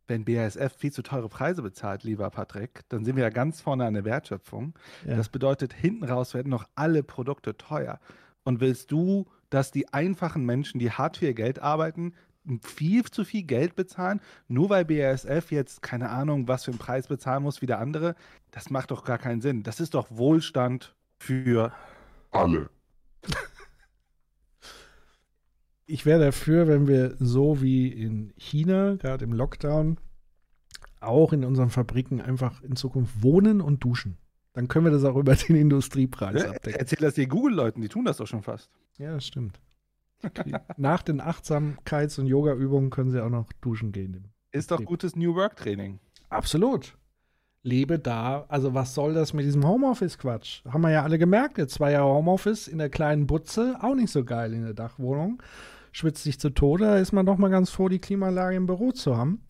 wenn 0.07 0.23
BASF 0.23 0.73
viel 0.77 0.91
zu 0.91 1.01
teure 1.01 1.29
Preise 1.29 1.61
bezahlt, 1.61 2.03
lieber 2.03 2.29
Patrick, 2.29 2.87
dann 2.89 3.03
sind 3.03 3.17
wir 3.17 3.23
ja 3.23 3.29
ganz 3.29 3.61
vorne 3.61 3.85
an 3.85 3.93
der 3.93 4.05
Wertschöpfung. 4.05 4.73
Ja. 5.05 5.17
Das 5.17 5.29
bedeutet, 5.29 5.73
hinten 5.73 6.05
raus 6.05 6.33
werden 6.33 6.49
noch 6.49 6.67
alle 6.75 7.03
Produkte 7.03 7.57
teuer. 7.57 7.99
Und 8.43 8.61
willst 8.61 8.91
du, 8.91 9.27
dass 9.49 9.71
die 9.71 9.91
einfachen 9.93 10.45
Menschen, 10.45 10.79
die 10.79 10.91
hart 10.91 11.17
für 11.17 11.25
ihr 11.25 11.33
Geld 11.33 11.59
arbeiten, 11.59 12.13
viel 12.63 13.03
zu 13.05 13.23
viel 13.23 13.43
Geld 13.43 13.75
bezahlen, 13.75 14.21
nur 14.47 14.69
weil 14.69 14.85
BASF 14.85 15.51
jetzt 15.51 15.81
keine 15.81 16.09
Ahnung, 16.09 16.47
was 16.47 16.65
für 16.65 16.71
einen 16.71 16.79
Preis 16.79 17.07
bezahlen 17.07 17.43
muss 17.43 17.61
wie 17.61 17.65
der 17.65 17.79
andere. 17.79 18.15
Das 18.51 18.69
macht 18.69 18.91
doch 18.91 19.03
gar 19.03 19.17
keinen 19.17 19.41
Sinn. 19.41 19.63
Das 19.63 19.79
ist 19.79 19.93
doch 19.93 20.07
Wohlstand 20.09 20.95
für 21.19 21.71
alle. 22.31 22.69
Ich 25.89 26.05
wäre 26.05 26.19
dafür, 26.19 26.67
wenn 26.67 26.85
wir 26.89 27.15
so 27.17 27.61
wie 27.61 27.87
in 27.87 28.33
China, 28.35 28.95
gerade 28.95 29.23
im 29.23 29.31
Lockdown, 29.31 29.97
auch 30.99 31.31
in 31.31 31.45
unseren 31.45 31.69
Fabriken 31.69 32.19
einfach 32.19 32.61
in 32.61 32.75
Zukunft 32.75 33.23
wohnen 33.23 33.61
und 33.61 33.85
duschen. 33.85 34.17
Dann 34.51 34.67
können 34.67 34.85
wir 34.85 34.91
das 34.91 35.05
auch 35.05 35.15
über 35.15 35.35
den 35.35 35.55
Industriepreis 35.55 36.43
abdecken. 36.43 36.79
Erzähl 36.79 36.99
das 36.99 37.13
den 37.13 37.29
Google-Leuten, 37.29 37.81
die 37.81 37.87
tun 37.87 38.03
das 38.03 38.17
doch 38.17 38.27
schon 38.27 38.43
fast. 38.43 38.69
Ja, 38.97 39.13
das 39.13 39.27
stimmt. 39.27 39.61
Nach 40.77 41.03
den 41.03 41.21
Achtsamkeits- 41.21 42.19
und 42.19 42.27
Yoga-Übungen 42.27 42.89
können 42.89 43.11
sie 43.11 43.23
auch 43.23 43.29
noch 43.29 43.51
duschen 43.61 43.91
gehen. 43.91 44.31
Ist 44.51 44.71
doch 44.71 44.83
gutes 44.83 45.15
New 45.15 45.35
Work-Training. 45.35 45.99
Absolut. 46.29 46.97
Lebe 47.63 47.99
da. 47.99 48.45
Also, 48.47 48.73
was 48.73 48.93
soll 48.93 49.13
das 49.13 49.33
mit 49.33 49.45
diesem 49.45 49.67
Homeoffice-Quatsch? 49.67 50.63
Haben 50.65 50.81
wir 50.81 50.91
ja 50.91 51.03
alle 51.03 51.19
gemerkt. 51.19 51.57
Jetzt 51.57 51.75
zwei 51.75 51.91
Jahre 51.91 52.09
Homeoffice 52.09 52.67
in 52.67 52.77
der 52.77 52.89
kleinen 52.89 53.27
Butze, 53.27 53.77
auch 53.81 53.95
nicht 53.95 54.11
so 54.11 54.23
geil 54.23 54.53
in 54.53 54.63
der 54.63 54.73
Dachwohnung. 54.73 55.41
Schwitzt 55.91 56.23
sich 56.23 56.39
zu 56.39 56.49
Tode, 56.49 56.85
da 56.85 56.97
ist 56.97 57.11
man 57.11 57.25
doch 57.25 57.37
mal 57.37 57.49
ganz 57.49 57.69
froh, 57.69 57.89
die 57.89 57.99
Klimaanlage 57.99 58.55
im 58.55 58.67
Büro 58.67 58.91
zu 58.91 59.17
haben. 59.17 59.41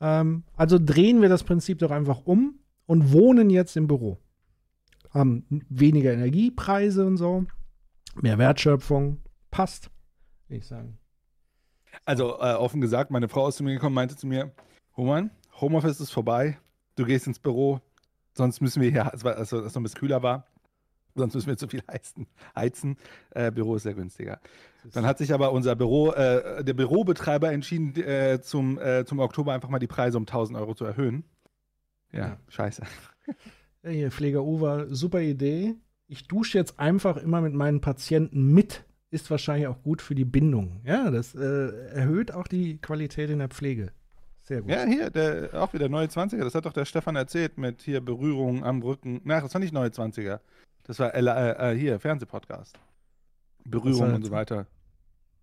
Ähm, 0.00 0.44
also 0.56 0.78
drehen 0.78 1.22
wir 1.22 1.28
das 1.28 1.44
Prinzip 1.44 1.78
doch 1.78 1.90
einfach 1.90 2.22
um 2.24 2.58
und 2.86 3.12
wohnen 3.12 3.50
jetzt 3.50 3.76
im 3.76 3.86
Büro. 3.86 4.18
Haben 5.10 5.44
weniger 5.68 6.12
Energiepreise 6.12 7.06
und 7.06 7.16
so, 7.16 7.46
mehr 8.20 8.38
Wertschöpfung, 8.38 9.18
passt, 9.56 9.90
würde 10.48 10.58
ich 10.58 10.66
sagen. 10.66 10.98
Also 12.04 12.38
äh, 12.40 12.54
offen 12.54 12.82
gesagt, 12.82 13.10
meine 13.10 13.28
Frau 13.28 13.48
ist 13.48 13.56
zu 13.56 13.64
mir 13.64 13.72
gekommen, 13.72 13.94
meinte 13.94 14.14
zu 14.14 14.26
mir, 14.26 14.52
Roman, 14.98 15.30
Homeoffice 15.60 16.00
ist 16.00 16.10
vorbei, 16.10 16.58
du 16.96 17.06
gehst 17.06 17.26
ins 17.26 17.38
Büro, 17.38 17.80
sonst 18.34 18.60
müssen 18.60 18.82
wir 18.82 18.90
hier, 18.90 19.10
also, 19.10 19.28
als 19.28 19.52
es 19.52 19.74
noch 19.74 19.80
ein 19.80 19.82
bisschen 19.84 20.00
kühler 20.00 20.22
war, 20.22 20.46
sonst 21.14 21.34
müssen 21.34 21.48
wir 21.48 21.56
zu 21.56 21.68
viel 21.68 21.82
heizen. 21.90 22.26
heizen. 22.54 22.98
Äh, 23.30 23.50
Büro 23.50 23.76
ist 23.76 23.84
sehr 23.84 23.94
günstiger. 23.94 24.40
Dann 24.92 25.06
hat 25.06 25.16
sich 25.16 25.32
aber 25.32 25.52
unser 25.52 25.74
Büro, 25.74 26.12
äh, 26.12 26.62
der 26.62 26.74
Bürobetreiber 26.74 27.50
entschieden, 27.50 27.96
äh, 27.96 28.40
zum, 28.42 28.78
äh, 28.78 29.06
zum 29.06 29.20
Oktober 29.20 29.54
einfach 29.54 29.70
mal 29.70 29.78
die 29.78 29.86
Preise 29.86 30.18
um 30.18 30.26
1000 30.26 30.58
Euro 30.58 30.74
zu 30.74 30.84
erhöhen. 30.84 31.24
Ja, 32.12 32.18
ja. 32.18 32.36
scheiße. 32.48 32.82
Hier, 33.82 34.10
Pfleger 34.10 34.44
Uwe, 34.44 34.88
super 34.90 35.20
Idee. 35.22 35.76
Ich 36.08 36.28
dusche 36.28 36.58
jetzt 36.58 36.78
einfach 36.78 37.16
immer 37.16 37.40
mit 37.40 37.54
meinen 37.54 37.80
Patienten 37.80 38.52
mit 38.52 38.84
ist 39.16 39.30
wahrscheinlich 39.30 39.66
auch 39.66 39.82
gut 39.82 40.02
für 40.02 40.14
die 40.14 40.24
Bindung. 40.24 40.80
Ja, 40.84 41.10
das 41.10 41.34
äh, 41.34 41.88
erhöht 41.94 42.32
auch 42.32 42.46
die 42.46 42.78
Qualität 42.78 43.30
in 43.30 43.38
der 43.38 43.48
Pflege. 43.48 43.92
Sehr 44.42 44.60
gut. 44.60 44.70
Ja, 44.70 44.84
hier, 44.84 45.10
der, 45.10 45.50
auch 45.54 45.72
wieder 45.72 45.88
neue 45.88 46.06
20er. 46.06 46.44
Das 46.44 46.54
hat 46.54 46.66
doch 46.66 46.72
der 46.72 46.84
Stefan 46.84 47.16
erzählt 47.16 47.58
mit 47.58 47.82
hier 47.82 48.00
Berührung 48.00 48.64
am 48.64 48.82
Rücken. 48.82 49.20
Nein, 49.24 49.42
das 49.42 49.52
war 49.52 49.60
nicht 49.60 49.72
neue 49.72 49.88
20er. 49.88 50.40
Das 50.84 51.00
war 51.00 51.14
äh, 51.14 51.20
äh, 51.72 51.76
hier, 51.76 51.98
Fernsehpodcast. 51.98 52.78
Berührung 53.64 54.14
und 54.14 54.24
so 54.24 54.30
weiter. 54.30 54.66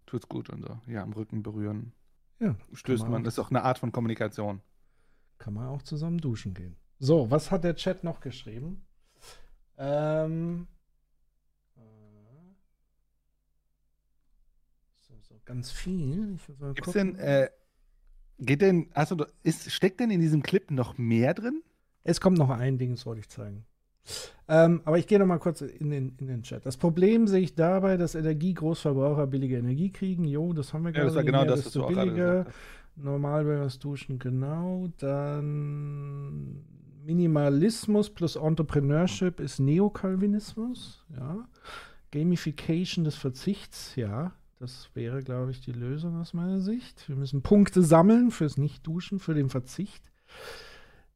Tut's 0.05 0.29
gut 0.29 0.49
und 0.49 0.61
so. 0.61 0.79
Ja, 0.87 1.03
am 1.03 1.11
Rücken 1.11 1.43
berühren. 1.43 1.91
Ja. 2.39 2.55
Stößt 2.71 3.03
man. 3.03 3.11
man. 3.11 3.23
Das 3.23 3.33
ist 3.33 3.39
auch 3.39 3.49
eine 3.49 3.63
Art 3.63 3.79
von 3.79 3.91
Kommunikation. 3.91 4.61
Kann 5.39 5.55
man 5.55 5.67
auch 5.67 5.81
zusammen 5.81 6.19
duschen 6.19 6.53
gehen. 6.53 6.77
So, 6.99 7.29
was 7.29 7.51
hat 7.51 7.63
der 7.63 7.75
Chat 7.75 8.03
noch 8.03 8.21
geschrieben? 8.21 8.85
Ähm, 9.77 10.67
ganz 15.45 15.71
viel. 15.71 16.37
Gibt's 16.75 16.93
denn, 16.93 17.15
äh, 17.15 17.49
geht 18.39 18.61
denn, 18.61 18.89
also 18.93 19.25
ist, 19.43 19.71
steckt 19.71 19.99
denn 19.99 20.11
in 20.11 20.21
diesem 20.21 20.43
Clip 20.43 20.69
noch 20.71 20.97
mehr 20.97 21.33
drin? 21.33 21.61
Es 22.03 22.19
kommt 22.19 22.37
noch 22.37 22.49
ein 22.49 22.77
Ding, 22.77 22.91
das 22.91 23.05
wollte 23.05 23.21
ich 23.21 23.29
zeigen. 23.29 23.65
Ähm, 24.49 24.81
aber 24.83 24.97
ich 24.97 25.07
gehe 25.07 25.17
noch 25.19 25.25
mal 25.25 25.39
kurz 25.39 25.61
in 25.61 25.89
den, 25.89 26.17
in 26.19 26.27
den 26.27 26.43
Chat. 26.43 26.65
Das 26.65 26.75
Problem 26.75 27.27
sehe 27.27 27.41
ich 27.41 27.55
dabei, 27.55 27.95
dass 27.95 28.15
Energiegroßverbraucher 28.15 29.27
billige 29.27 29.57
Energie 29.57 29.91
kriegen. 29.91 30.25
Jo, 30.25 30.51
das 30.51 30.73
haben 30.73 30.83
wir 30.83 30.91
gerade. 30.91 31.03
Ja, 31.03 31.07
das 31.07 31.15
war 31.15 31.23
genau 31.23 31.45
das, 31.45 31.65
was 31.65 31.73
du 31.73 31.87
billiger. 31.87 32.45
Normal 32.95 33.47
wäre 33.47 33.63
das 33.63 33.79
Duschen, 33.79 34.19
genau. 34.19 34.87
Dann 34.97 36.63
Minimalismus 37.05 38.09
plus 38.09 38.35
Entrepreneurship 38.35 39.39
ist 39.39 39.59
Neokalvinismus, 39.59 41.05
ja. 41.17 41.47
Gamification 42.11 43.05
des 43.05 43.15
Verzichts, 43.15 43.95
ja. 43.95 44.33
Das 44.63 44.89
wäre, 44.93 45.21
glaube 45.21 45.51
ich, 45.51 45.59
die 45.59 45.73
Lösung 45.73 46.21
aus 46.21 46.33
meiner 46.33 46.61
Sicht. 46.61 47.09
Wir 47.09 47.17
müssen 47.17 47.41
Punkte 47.41 47.83
sammeln 47.83 48.31
fürs 48.31 48.55
Nicht-Duschen, 48.55 49.19
für 49.19 49.33
den 49.33 49.49
Verzicht. 49.49 50.09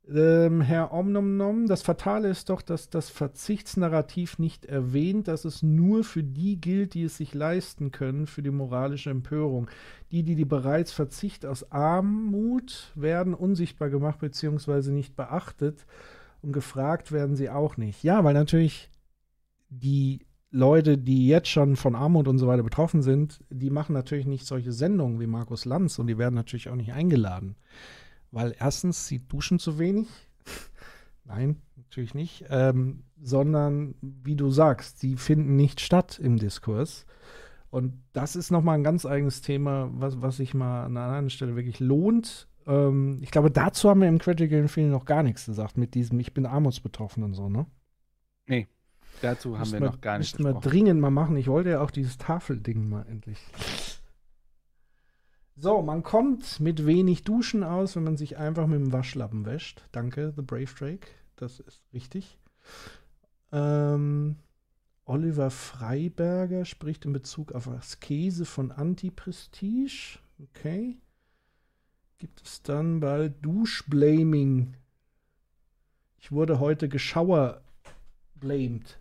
Ähm, 0.05 0.59
Herr 0.59 0.91
Omnomnom, 0.91 1.65
das 1.65 1.81
Fatale 1.81 2.27
ist 2.27 2.49
doch, 2.49 2.61
dass 2.61 2.89
das 2.89 3.09
Verzichtsnarrativ 3.09 4.37
nicht 4.37 4.65
erwähnt, 4.65 5.29
dass 5.29 5.45
es 5.45 5.63
nur 5.63 6.03
für 6.03 6.23
die 6.23 6.59
gilt, 6.59 6.93
die 6.93 7.03
es 7.03 7.15
sich 7.15 7.33
leisten 7.33 7.91
können, 7.91 8.27
für 8.27 8.41
die 8.41 8.51
moralische 8.51 9.11
Empörung. 9.11 9.69
Die, 10.11 10.23
die, 10.23 10.35
die 10.35 10.43
bereits 10.43 10.91
Verzicht 10.91 11.45
aus 11.45 11.71
Armut 11.71 12.91
werden 12.95 13.33
unsichtbar 13.33 13.89
gemacht 13.89 14.19
bzw. 14.19 14.91
nicht 14.91 15.15
beachtet 15.15 15.85
und 16.41 16.51
gefragt 16.51 17.13
werden 17.13 17.37
sie 17.37 17.49
auch 17.49 17.77
nicht. 17.77 18.03
Ja, 18.03 18.25
weil 18.25 18.33
natürlich 18.33 18.91
die 19.69 20.26
Leute, 20.51 20.97
die 20.97 21.27
jetzt 21.27 21.49
schon 21.49 21.75
von 21.75 21.95
Armut 21.95 22.27
und 22.27 22.37
so 22.37 22.47
weiter 22.47 22.63
betroffen 22.63 23.01
sind, 23.01 23.39
die 23.49 23.69
machen 23.69 23.93
natürlich 23.93 24.25
nicht 24.25 24.45
solche 24.45 24.71
Sendungen 24.71 25.19
wie 25.19 25.27
Markus 25.27 25.65
Lanz 25.65 25.99
und 25.99 26.07
die 26.07 26.17
werden 26.17 26.35
natürlich 26.35 26.69
auch 26.69 26.75
nicht 26.75 26.93
eingeladen. 26.93 27.55
Weil 28.31 28.55
erstens, 28.57 29.07
sie 29.07 29.19
duschen 29.19 29.59
zu 29.59 29.77
wenig. 29.77 30.07
Nein, 31.25 31.61
natürlich 31.75 32.13
nicht. 32.13 32.45
Ähm, 32.49 33.03
sondern, 33.21 33.95
wie 34.01 34.35
du 34.35 34.49
sagst, 34.49 34.99
sie 34.99 35.15
finden 35.17 35.55
nicht 35.55 35.81
statt 35.81 36.19
im 36.19 36.37
Diskurs. 36.37 37.05
Und 37.69 37.93
das 38.13 38.37
ist 38.37 38.51
nochmal 38.51 38.77
ein 38.77 38.83
ganz 38.83 39.05
eigenes 39.05 39.41
Thema, 39.41 39.89
was, 39.93 40.21
was 40.21 40.37
sich 40.37 40.53
mal 40.53 40.85
an 40.85 40.95
einer 40.95 41.07
anderen 41.07 41.29
Stelle 41.29 41.55
wirklich 41.55 41.81
lohnt. 41.81 42.47
Ähm, 42.65 43.19
ich 43.21 43.31
glaube, 43.31 43.51
dazu 43.51 43.89
haben 43.89 44.01
wir 44.01 44.07
im 44.07 44.19
Critical 44.19 44.67
Feeling 44.69 44.91
noch 44.91 45.05
gar 45.05 45.23
nichts 45.23 45.45
gesagt, 45.45 45.77
mit 45.77 45.93
diesem 45.93 46.19
Ich 46.19 46.33
bin 46.33 46.45
armutsbetroffen 46.45 47.23
und 47.23 47.33
so, 47.33 47.49
ne? 47.49 47.65
Nee, 48.45 48.67
Dazu 49.21 49.57
haben 49.57 49.71
wir 49.71 49.79
noch 49.79 50.01
gar 50.01 50.17
nicht 50.17 50.39
Müssten 50.39 50.43
wir 50.43 50.59
dringend 50.59 51.01
mal 51.01 51.09
machen. 51.09 51.37
Ich 51.37 51.47
wollte 51.47 51.71
ja 51.71 51.81
auch 51.81 51.91
dieses 51.91 52.17
Tafelding 52.17 52.87
mal 52.87 53.05
endlich. 53.07 53.39
So, 55.55 55.81
man 55.81 56.03
kommt 56.03 56.59
mit 56.59 56.85
wenig 56.85 57.23
Duschen 57.23 57.63
aus, 57.63 57.95
wenn 57.95 58.03
man 58.03 58.15
sich 58.15 58.37
einfach 58.37 58.67
mit 58.67 58.79
dem 58.79 58.93
Waschlappen 58.93 59.45
wäscht. 59.45 59.83
Danke, 59.91 60.33
The 60.35 60.43
Brave 60.43 60.71
Drake. 60.77 61.07
Das 61.35 61.59
ist 61.59 61.81
richtig. 61.93 62.37
Ähm, 63.51 64.35
Oliver 65.05 65.49
Freiberger 65.49 66.65
spricht 66.65 67.05
in 67.05 67.13
Bezug 67.13 67.53
auf 67.53 67.67
Askese 67.67 68.45
von 68.45 68.71
Anti-Prestige. 68.71 70.19
Okay. 70.43 70.97
Gibt 72.19 72.43
es 72.43 72.61
dann 72.61 72.99
bald 72.99 73.43
Duschblaming? 73.43 74.75
Ich 76.19 76.31
wurde 76.31 76.59
heute 76.59 76.89
geschauerblamed. 76.89 78.99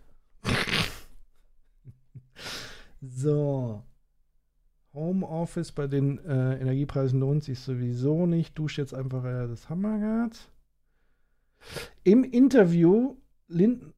So. 3.01 3.83
Homeoffice 4.93 5.71
bei 5.71 5.87
den 5.87 6.17
äh, 6.25 6.59
Energiepreisen 6.59 7.19
lohnt 7.19 7.43
sich 7.43 7.59
sowieso 7.59 8.25
nicht. 8.25 8.57
Dusch 8.57 8.77
jetzt 8.77 8.93
einfach 8.93 9.23
äh, 9.23 9.47
das 9.47 9.69
Hammergard. 9.69 10.49
Im 12.03 12.23
Interview 12.23 13.15
Lind 13.47 13.93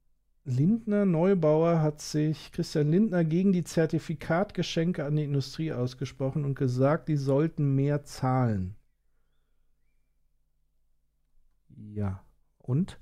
Lindner 0.45 1.05
Neubauer 1.05 1.81
hat 1.81 2.01
sich 2.01 2.51
Christian 2.51 2.89
Lindner 2.89 3.23
gegen 3.23 3.51
die 3.51 3.63
Zertifikatgeschenke 3.63 5.05
an 5.05 5.15
die 5.15 5.23
Industrie 5.23 5.71
ausgesprochen 5.71 6.43
und 6.43 6.55
gesagt, 6.55 7.07
die 7.07 7.17
sollten 7.17 7.75
mehr 7.75 8.03
zahlen. 8.03 8.75
Ja. 11.93 12.23
Und? 12.57 12.99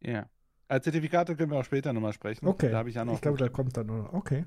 Ja. 0.00 0.28
Als 0.72 0.84
Zertifikate 0.84 1.36
können 1.36 1.50
wir 1.52 1.58
auch 1.58 1.64
später 1.66 1.92
nochmal 1.92 2.14
sprechen. 2.14 2.46
Okay. 2.46 2.70
Da 2.70 2.78
habe 2.78 2.88
ich 2.88 2.94
ja 2.94 3.04
noch. 3.04 3.12
Ich 3.12 3.20
glaube, 3.20 3.36
da 3.36 3.50
kommt 3.50 3.76
dann 3.76 3.88
noch. 3.88 4.10
Okay. 4.14 4.46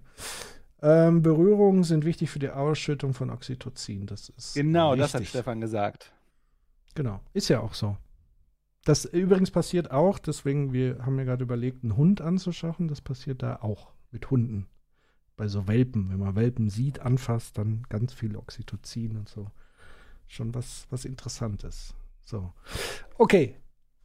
Ähm, 0.81 1.21
Berührungen 1.21 1.83
sind 1.83 2.03
wichtig 2.03 2.31
für 2.31 2.39
die 2.39 2.49
Ausschüttung 2.49 3.13
von 3.13 3.29
Oxytocin. 3.29 4.07
Das 4.07 4.29
ist 4.29 4.55
Genau, 4.55 4.93
wichtig. 4.93 5.03
das 5.03 5.13
hat 5.13 5.25
Stefan 5.27 5.61
gesagt. 5.61 6.13
Genau, 6.95 7.21
ist 7.33 7.49
ja 7.49 7.59
auch 7.59 7.75
so. 7.75 7.95
Das 8.85 9.05
übrigens 9.05 9.51
passiert 9.51 9.91
auch, 9.91 10.17
deswegen, 10.17 10.73
wir 10.73 11.05
haben 11.05 11.15
ja 11.19 11.25
gerade 11.25 11.43
überlegt, 11.43 11.83
einen 11.83 11.95
Hund 11.95 12.21
anzuschaffen. 12.21 12.87
Das 12.87 13.01
passiert 13.01 13.43
da 13.43 13.57
auch 13.57 13.91
mit 14.09 14.31
Hunden. 14.31 14.65
Bei 15.37 15.47
so 15.47 15.67
Welpen. 15.67 16.09
Wenn 16.09 16.17
man 16.19 16.35
Welpen 16.35 16.71
sieht, 16.71 17.01
anfasst, 17.01 17.59
dann 17.59 17.83
ganz 17.89 18.13
viel 18.13 18.35
Oxytocin 18.35 19.15
und 19.15 19.29
so. 19.29 19.51
Schon 20.25 20.55
was, 20.55 20.87
was 20.89 21.05
Interessantes. 21.05 21.93
So. 22.23 22.51
Okay. 23.19 23.57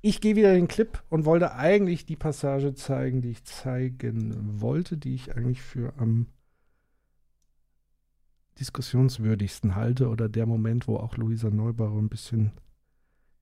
Ich 0.03 0.21
gehe 0.21 0.35
wieder 0.35 0.51
in 0.53 0.61
den 0.61 0.69
Clip 0.69 1.03
und 1.11 1.27
wollte 1.27 1.53
eigentlich 1.53 2.07
die 2.07 2.17
Passage 2.17 2.75
zeigen, 2.75 3.21
die 3.21 3.31
ich 3.31 3.45
zeigen 3.45 4.61
wollte, 4.61 4.97
die 4.97 5.15
ich 5.15 5.37
eigentlich 5.37 5.61
für 5.61 5.93
am 5.99 6.27
diskussionswürdigsten 8.59 9.75
halte 9.75 10.09
oder 10.09 10.29
der 10.29 10.47
Moment, 10.47 10.89
wo 10.89 10.97
auch 10.97 11.17
Luisa 11.17 11.51
Neubauer 11.51 11.99
ein 11.99 12.09
bisschen 12.09 12.53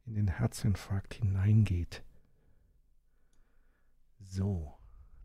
in 0.04 0.14
den 0.14 0.28
Herzinfarkt 0.28 1.14
hineingeht. 1.14 2.02
So, 4.20 4.74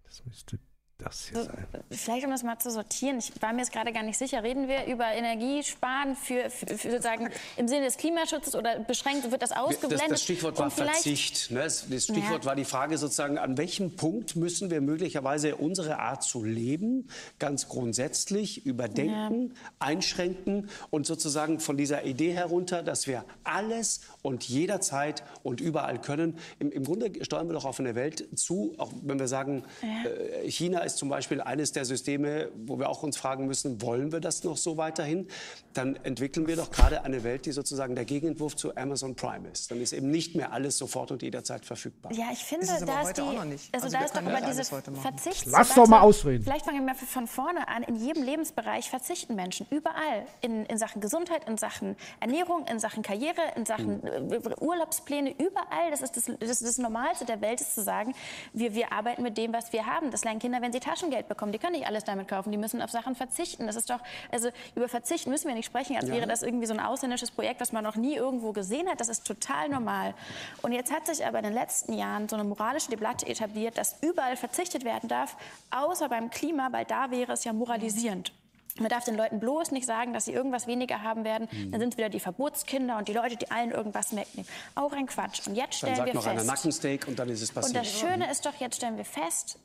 das 0.03 0.25
müsste 0.25 0.59
das 1.03 1.27
hier 1.27 1.39
So, 1.39 1.45
sein. 1.45 1.67
Vielleicht 1.91 2.25
um 2.25 2.31
das 2.31 2.43
mal 2.43 2.57
zu 2.59 2.71
sortieren, 2.71 3.19
ich 3.19 3.31
war 3.41 3.53
mir 3.53 3.59
jetzt 3.59 3.71
gerade 3.71 3.91
gar 3.93 4.03
nicht 4.03 4.17
sicher, 4.17 4.43
reden 4.43 4.67
wir 4.67 4.85
über 4.85 5.05
Energiesparen 5.07 6.15
für, 6.15 6.49
für, 6.49 6.65
für 6.77 6.91
sozusagen 6.91 7.29
im 7.57 7.67
Sinne 7.67 7.85
des 7.85 7.97
Klimaschutzes 7.97 8.55
oder 8.55 8.79
beschränkt, 8.79 9.29
wird 9.31 9.41
das 9.41 9.49
Das, 9.51 9.57
ausgeblendet? 9.59 10.11
das 10.11 10.23
Stichwort 10.23 10.57
war 10.59 10.71
Verzicht. 10.71 11.51
Ne? 11.51 11.59
Das 11.61 11.87
das 11.89 12.03
Stichwort 12.05 12.43
Ja. 12.43 12.45
war 12.45 12.55
die 12.55 12.65
Frage 12.65 12.97
sozusagen, 12.97 13.37
an 13.37 13.57
welchem 13.57 13.95
Punkt 13.95 14.35
müssen 14.35 14.69
wir 14.71 14.81
möglicherweise 14.81 15.55
unsere 15.55 15.99
Art 15.99 16.23
zu 16.23 16.43
leben 16.43 17.07
ganz 17.39 17.67
grundsätzlich 17.67 18.65
überdenken, 18.65 19.53
einschränken 19.79 20.69
und 20.89 21.05
sozusagen 21.05 21.59
von 21.59 21.77
dieser 21.77 22.03
Idee 22.05 22.33
herunter, 22.33 22.83
dass 22.83 23.07
wir 23.07 23.25
alles 23.43 24.01
und 24.21 24.43
jederzeit 24.47 25.23
und 25.43 25.61
überall 25.61 25.99
können. 26.01 26.37
Im, 26.59 26.71
im 26.71 26.83
Grunde 26.83 27.11
steuern 27.23 27.47
wir 27.47 27.53
doch 27.53 27.65
auf 27.65 27.79
eine 27.79 27.95
Welt 27.95 28.27
zu, 28.37 28.73
auch 28.77 28.91
wenn 29.01 29.19
wir 29.19 29.27
sagen, 29.27 29.63
Ja. 29.81 30.09
äh, 30.09 30.49
China 30.49 30.79
ist 30.79 30.92
zum 30.95 31.09
Beispiel 31.09 31.41
eines 31.41 31.71
der 31.71 31.85
Systeme, 31.85 32.49
wo 32.55 32.79
wir 32.79 32.89
auch 32.89 33.03
uns 33.03 33.17
fragen 33.17 33.47
müssen, 33.47 33.81
wollen 33.81 34.11
wir 34.11 34.19
das 34.19 34.43
noch 34.43 34.57
so 34.57 34.77
weiterhin? 34.77 35.27
Dann 35.73 35.95
entwickeln 36.03 36.47
wir 36.47 36.55
doch 36.55 36.71
gerade 36.71 37.03
eine 37.03 37.23
Welt, 37.23 37.45
die 37.45 37.51
sozusagen 37.51 37.95
der 37.95 38.05
Gegenentwurf 38.05 38.55
zu 38.55 38.75
Amazon 38.75 39.15
Prime 39.15 39.49
ist. 39.49 39.71
Dann 39.71 39.81
ist 39.81 39.93
eben 39.93 40.09
nicht 40.11 40.35
mehr 40.35 40.51
alles 40.51 40.77
sofort 40.77 41.11
und 41.11 41.21
jederzeit 41.21 41.65
verfügbar. 41.65 42.11
Ja, 42.13 42.25
ich 42.31 42.43
finde, 42.43 42.65
Ist 42.65 42.85
da 42.87 43.01
ist 43.01 43.17
die, 43.17 43.21
auch 43.21 43.33
noch 43.33 43.45
nicht. 43.45 43.73
also, 43.73 43.85
Also 43.85 43.97
da 43.97 44.05
ist 44.05 44.15
doch 44.15 44.21
nicht 44.21 44.47
diese. 44.47 44.63
Verzichts 45.01 45.45
Lass 45.45 45.73
doch 45.73 45.87
mal 45.87 46.01
ausreden. 46.01 46.43
Vielleicht 46.43 46.65
fangen 46.65 46.85
wir 46.85 46.95
von 46.95 47.27
vorne 47.27 47.67
an. 47.67 47.83
In 47.83 47.95
jedem 47.95 48.23
Lebensbereich 48.23 48.89
verzichten 48.89 49.35
Menschen 49.35 49.65
überall 49.69 50.25
in, 50.41 50.65
in 50.65 50.77
Sachen 50.77 51.01
Gesundheit, 51.01 51.47
in 51.47 51.57
Sachen 51.57 51.95
Ernährung, 52.19 52.65
in 52.67 52.79
Sachen 52.79 53.03
Karriere, 53.03 53.41
in 53.55 53.65
Sachen 53.65 54.03
äh, 54.03 54.39
Urlaubspläne, 54.59 55.31
überall. 55.31 55.91
Das 55.91 56.01
ist 56.01 56.17
das, 56.17 56.25
das, 56.39 56.49
ist 56.49 56.65
das 56.65 56.77
Normalste 56.77 57.25
der 57.25 57.41
Welt, 57.41 57.61
ist 57.61 57.75
zu 57.75 57.83
sagen, 57.83 58.13
wir, 58.53 58.73
wir 58.73 58.91
arbeiten 58.91 59.23
mit 59.23 59.37
dem, 59.37 59.53
was 59.53 59.73
wir 59.73 59.85
haben. 59.85 60.11
Das 60.11 60.23
lernen 60.23 60.39
Kinder, 60.39 60.61
wenn 60.61 60.71
sie 60.73 60.81
Taschengeld 60.81 61.29
bekommen. 61.29 61.53
Die 61.53 61.59
können 61.59 61.71
nicht 61.73 61.87
alles 61.87 62.03
damit 62.03 62.27
kaufen. 62.27 62.51
Die 62.51 62.57
müssen 62.57 62.81
auf 62.81 62.91
Sachen 62.91 63.15
verzichten. 63.15 63.65
Das 63.67 63.77
ist 63.77 63.89
doch, 63.89 63.99
also 64.31 64.49
über 64.75 64.89
Verzichten 64.89 65.29
müssen 65.29 65.47
wir 65.47 65.55
nicht 65.55 65.65
sprechen, 65.67 65.95
als 65.95 66.09
Ja. 66.09 66.15
wäre 66.15 66.27
das 66.27 66.43
irgendwie 66.43 66.65
so 66.65 66.73
ein 66.73 66.81
ausländisches 66.81 67.31
Projekt, 67.31 67.61
das 67.61 67.71
man 67.71 67.83
noch 67.85 67.95
nie 67.95 68.15
irgendwo 68.15 68.51
gesehen 68.51 68.89
hat. 68.89 68.99
Das 68.99 69.07
ist 69.07 69.25
total 69.25 69.69
normal. 69.69 70.13
Und 70.61 70.73
jetzt 70.73 70.91
hat 70.91 71.05
sich 71.05 71.25
aber 71.25 71.37
in 71.37 71.45
den 71.45 71.53
letzten 71.53 71.93
Jahren 71.93 72.27
so 72.27 72.35
eine 72.35 72.43
moralische 72.43 72.89
Debatte 72.89 73.25
etabliert, 73.27 73.77
dass 73.77 73.95
überall 74.01 74.35
verzichtet 74.35 74.83
werden 74.83 75.07
darf, 75.07 75.37
außer 75.71 76.09
beim 76.09 76.29
Klima, 76.29 76.67
weil 76.71 76.85
da 76.85 77.09
wäre 77.11 77.31
es 77.31 77.45
ja 77.45 77.53
moralisierend. 77.53 78.33
Man 78.79 78.89
darf 78.89 79.03
den 79.05 79.15
Leuten 79.15 79.39
bloß 79.39 79.71
nicht 79.71 79.85
sagen, 79.85 80.13
dass 80.13 80.25
sie 80.25 80.33
irgendwas 80.33 80.65
weniger 80.65 81.03
haben 81.03 81.23
werden. 81.23 81.47
Mhm. 81.51 81.71
Dann 81.71 81.79
sind 81.81 81.97
wieder 81.97 82.09
die 82.09 82.19
Verbotskinder 82.19 82.97
und 82.97 83.07
die 83.07 83.13
Leute, 83.13 83.35
die 83.37 83.51
allen 83.51 83.69
irgendwas 83.71 84.15
wegnehmen. 84.15 84.49
Auch 84.73 84.93
ein 84.93 85.05
Quatsch. 85.05 85.45
Und 85.47 85.55
jetzt 85.55 85.83
Dann 85.83 85.93
stellen 85.93 85.95
sagt 85.97 86.07
wir 86.07 86.13
noch 86.15 86.25
einer 86.25 86.39
fest. 86.39 86.47
Nackensteak 86.51 87.07
und 87.07 87.19
dann 87.19 87.29
ist 87.29 87.41
es 87.43 87.49
Und 87.49 87.55
passiert. 87.55 87.75
das 87.85 87.99
Schöne 87.99 88.31
ist 88.31 88.45
doch, 88.45 88.55
jetzt 88.59 88.77
stellen 88.77 88.97
wir 88.97 89.05
fest, 89.05 89.59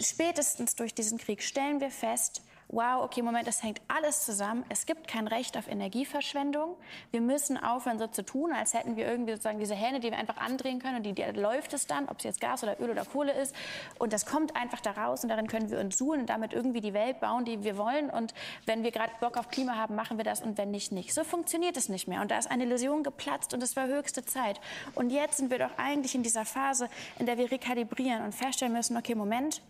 spätestens 0.00 0.74
durch 0.76 0.94
diesen 0.94 1.18
Krieg 1.18 1.42
stellen 1.42 1.80
wir 1.80 1.90
fest, 1.90 2.42
wow, 2.72 3.04
okay, 3.04 3.20
Moment, 3.20 3.46
das 3.46 3.62
hängt 3.62 3.80
alles 3.86 4.24
zusammen. 4.24 4.64
Es 4.70 4.86
gibt 4.86 5.06
kein 5.06 5.28
Recht 5.28 5.58
auf 5.58 5.68
Energieverschwendung. 5.68 6.74
Wir 7.10 7.20
müssen 7.20 7.62
aufhören, 7.62 7.98
so 7.98 8.06
zu 8.06 8.24
tun, 8.24 8.50
als 8.52 8.72
hätten 8.72 8.96
wir 8.96 9.06
irgendwie 9.06 9.32
sozusagen 9.32 9.58
diese 9.58 9.74
Hähne, 9.74 10.00
die 10.00 10.10
wir 10.10 10.18
einfach 10.18 10.38
andrehen 10.38 10.80
können 10.80 10.96
und 10.96 11.02
die, 11.02 11.12
die 11.12 11.22
läuft 11.38 11.74
es 11.74 11.86
dann, 11.86 12.08
ob 12.08 12.18
es 12.18 12.24
jetzt 12.24 12.40
Gas 12.40 12.62
oder 12.62 12.80
Öl 12.80 12.90
oder 12.90 13.04
Kohle 13.04 13.32
ist. 13.32 13.54
Und 13.98 14.14
das 14.14 14.24
kommt 14.24 14.56
einfach 14.56 14.80
da 14.80 14.92
raus 14.92 15.22
und 15.22 15.28
darin 15.28 15.48
können 15.48 15.70
wir 15.70 15.78
uns 15.80 15.98
suhlen 15.98 16.22
und 16.22 16.30
damit 16.30 16.54
irgendwie 16.54 16.80
die 16.80 16.94
Welt 16.94 17.20
bauen, 17.20 17.44
die 17.44 17.62
wir 17.62 17.76
wollen. 17.76 18.08
Und 18.08 18.32
wenn 18.64 18.82
wir 18.82 18.90
gerade 18.90 19.12
Bock 19.20 19.36
auf 19.36 19.48
Klima 19.48 19.76
haben, 19.76 19.94
machen 19.94 20.16
wir 20.16 20.24
das 20.24 20.40
und 20.40 20.56
wenn 20.56 20.70
nicht, 20.70 20.92
nicht. 20.92 21.12
So 21.12 21.24
funktioniert 21.24 21.76
es 21.76 21.90
nicht 21.90 22.08
mehr. 22.08 22.22
Und 22.22 22.30
da 22.30 22.38
ist 22.38 22.50
eine 22.50 22.64
Illusion 22.64 23.02
geplatzt 23.02 23.52
und 23.52 23.62
es 23.62 23.76
war 23.76 23.86
höchste 23.86 24.24
Zeit. 24.24 24.58
Und 24.94 25.10
jetzt 25.10 25.36
sind 25.36 25.50
wir 25.50 25.58
doch 25.58 25.76
eigentlich 25.76 26.14
in 26.14 26.22
dieser 26.22 26.46
Phase, 26.46 26.88
in 27.18 27.26
der 27.26 27.36
wir 27.36 27.50
rekalibrieren 27.50 28.24
und 28.24 28.34
feststellen 28.34 28.72
müssen, 28.72 28.96
okay, 28.96 29.14
Moment, 29.14 29.60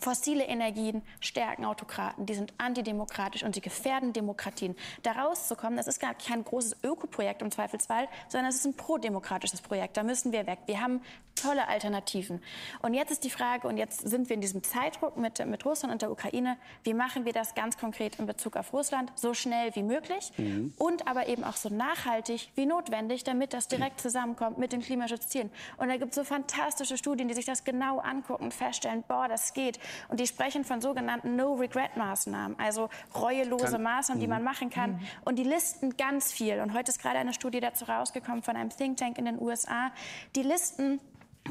Fossile 0.00 0.44
Energien 0.44 1.02
stärken 1.20 1.64
Autokraten, 1.64 2.24
die 2.24 2.34
sind 2.34 2.52
antidemokratisch 2.58 3.42
und 3.42 3.54
sie 3.54 3.60
gefährden 3.60 4.12
Demokratien. 4.12 4.76
Da 5.02 5.12
rauszukommen, 5.12 5.76
das 5.76 5.88
ist 5.88 6.00
gar 6.00 6.14
kein 6.14 6.44
großes 6.44 6.76
Ökoprojekt 6.84 7.42
im 7.42 7.50
Zweifelsfall, 7.50 8.08
sondern 8.28 8.50
es 8.50 8.56
ist 8.56 8.66
ein 8.66 8.74
prodemokratisches 8.76 9.60
Projekt. 9.60 9.96
Da 9.96 10.02
müssen 10.02 10.32
wir 10.32 10.46
weg. 10.46 10.60
Wir 10.66 10.80
haben 10.80 11.00
tolle 11.34 11.68
Alternativen. 11.68 12.42
Und 12.82 12.94
jetzt 12.94 13.10
ist 13.10 13.24
die 13.24 13.30
Frage, 13.30 13.66
und 13.66 13.78
jetzt 13.78 14.00
sind 14.00 14.28
wir 14.28 14.34
in 14.34 14.40
diesem 14.40 14.62
Zeitdruck 14.62 15.16
mit, 15.16 15.44
mit 15.46 15.64
Russland 15.64 15.92
und 15.92 16.02
der 16.02 16.10
Ukraine, 16.10 16.56
wie 16.84 16.92
machen 16.94 17.24
wir 17.24 17.32
das 17.32 17.54
ganz 17.54 17.78
konkret 17.78 18.18
in 18.18 18.26
Bezug 18.26 18.56
auf 18.56 18.72
Russland, 18.72 19.10
so 19.14 19.32
schnell 19.34 19.74
wie 19.74 19.82
möglich 19.82 20.32
Mhm. 20.36 20.72
und 20.78 21.06
aber 21.08 21.28
eben 21.28 21.44
auch 21.44 21.56
so 21.56 21.68
nachhaltig 21.68 22.50
wie 22.54 22.66
notwendig, 22.66 23.24
damit 23.24 23.52
das 23.54 23.68
direkt 23.68 24.00
zusammenkommt 24.00 24.58
mit 24.58 24.72
den 24.72 24.80
Klimaschutzzielen. 24.82 25.50
Und 25.78 25.88
da 25.88 25.96
gibt 25.96 26.10
es 26.10 26.16
so 26.16 26.24
fantastische 26.24 26.96
Studien, 26.96 27.28
die 27.28 27.34
sich 27.34 27.46
das 27.46 27.64
genau 27.64 27.98
angucken 27.98 28.44
und 28.44 28.54
feststellen, 28.54 29.02
boah, 29.08 29.26
das 29.28 29.54
geht. 29.54 29.79
Und 30.08 30.20
die 30.20 30.26
sprechen 30.26 30.64
von 30.64 30.80
sogenannten 30.80 31.36
No-Regret-Maßnahmen, 31.36 32.58
also 32.58 32.88
reuelose 33.14 33.64
Kann- 33.72 33.82
Maßnahmen, 33.82 34.20
die 34.20 34.26
Mhm. 34.26 34.32
man 34.34 34.44
machen 34.44 34.70
kann. 34.70 34.92
Mhm. 34.92 35.00
Und 35.24 35.36
die 35.38 35.44
listen 35.44 35.96
ganz 35.96 36.32
viel. 36.32 36.60
Und 36.60 36.72
heute 36.74 36.90
ist 36.90 37.00
gerade 37.00 37.18
eine 37.18 37.32
Studie 37.32 37.60
dazu 37.60 37.84
rausgekommen 37.84 38.42
von 38.42 38.56
einem 38.56 38.70
Think 38.70 38.96
Tank 38.98 39.18
in 39.18 39.24
den 39.24 39.40
USA. 39.40 39.90
Die 40.36 40.42
listen 40.42 41.00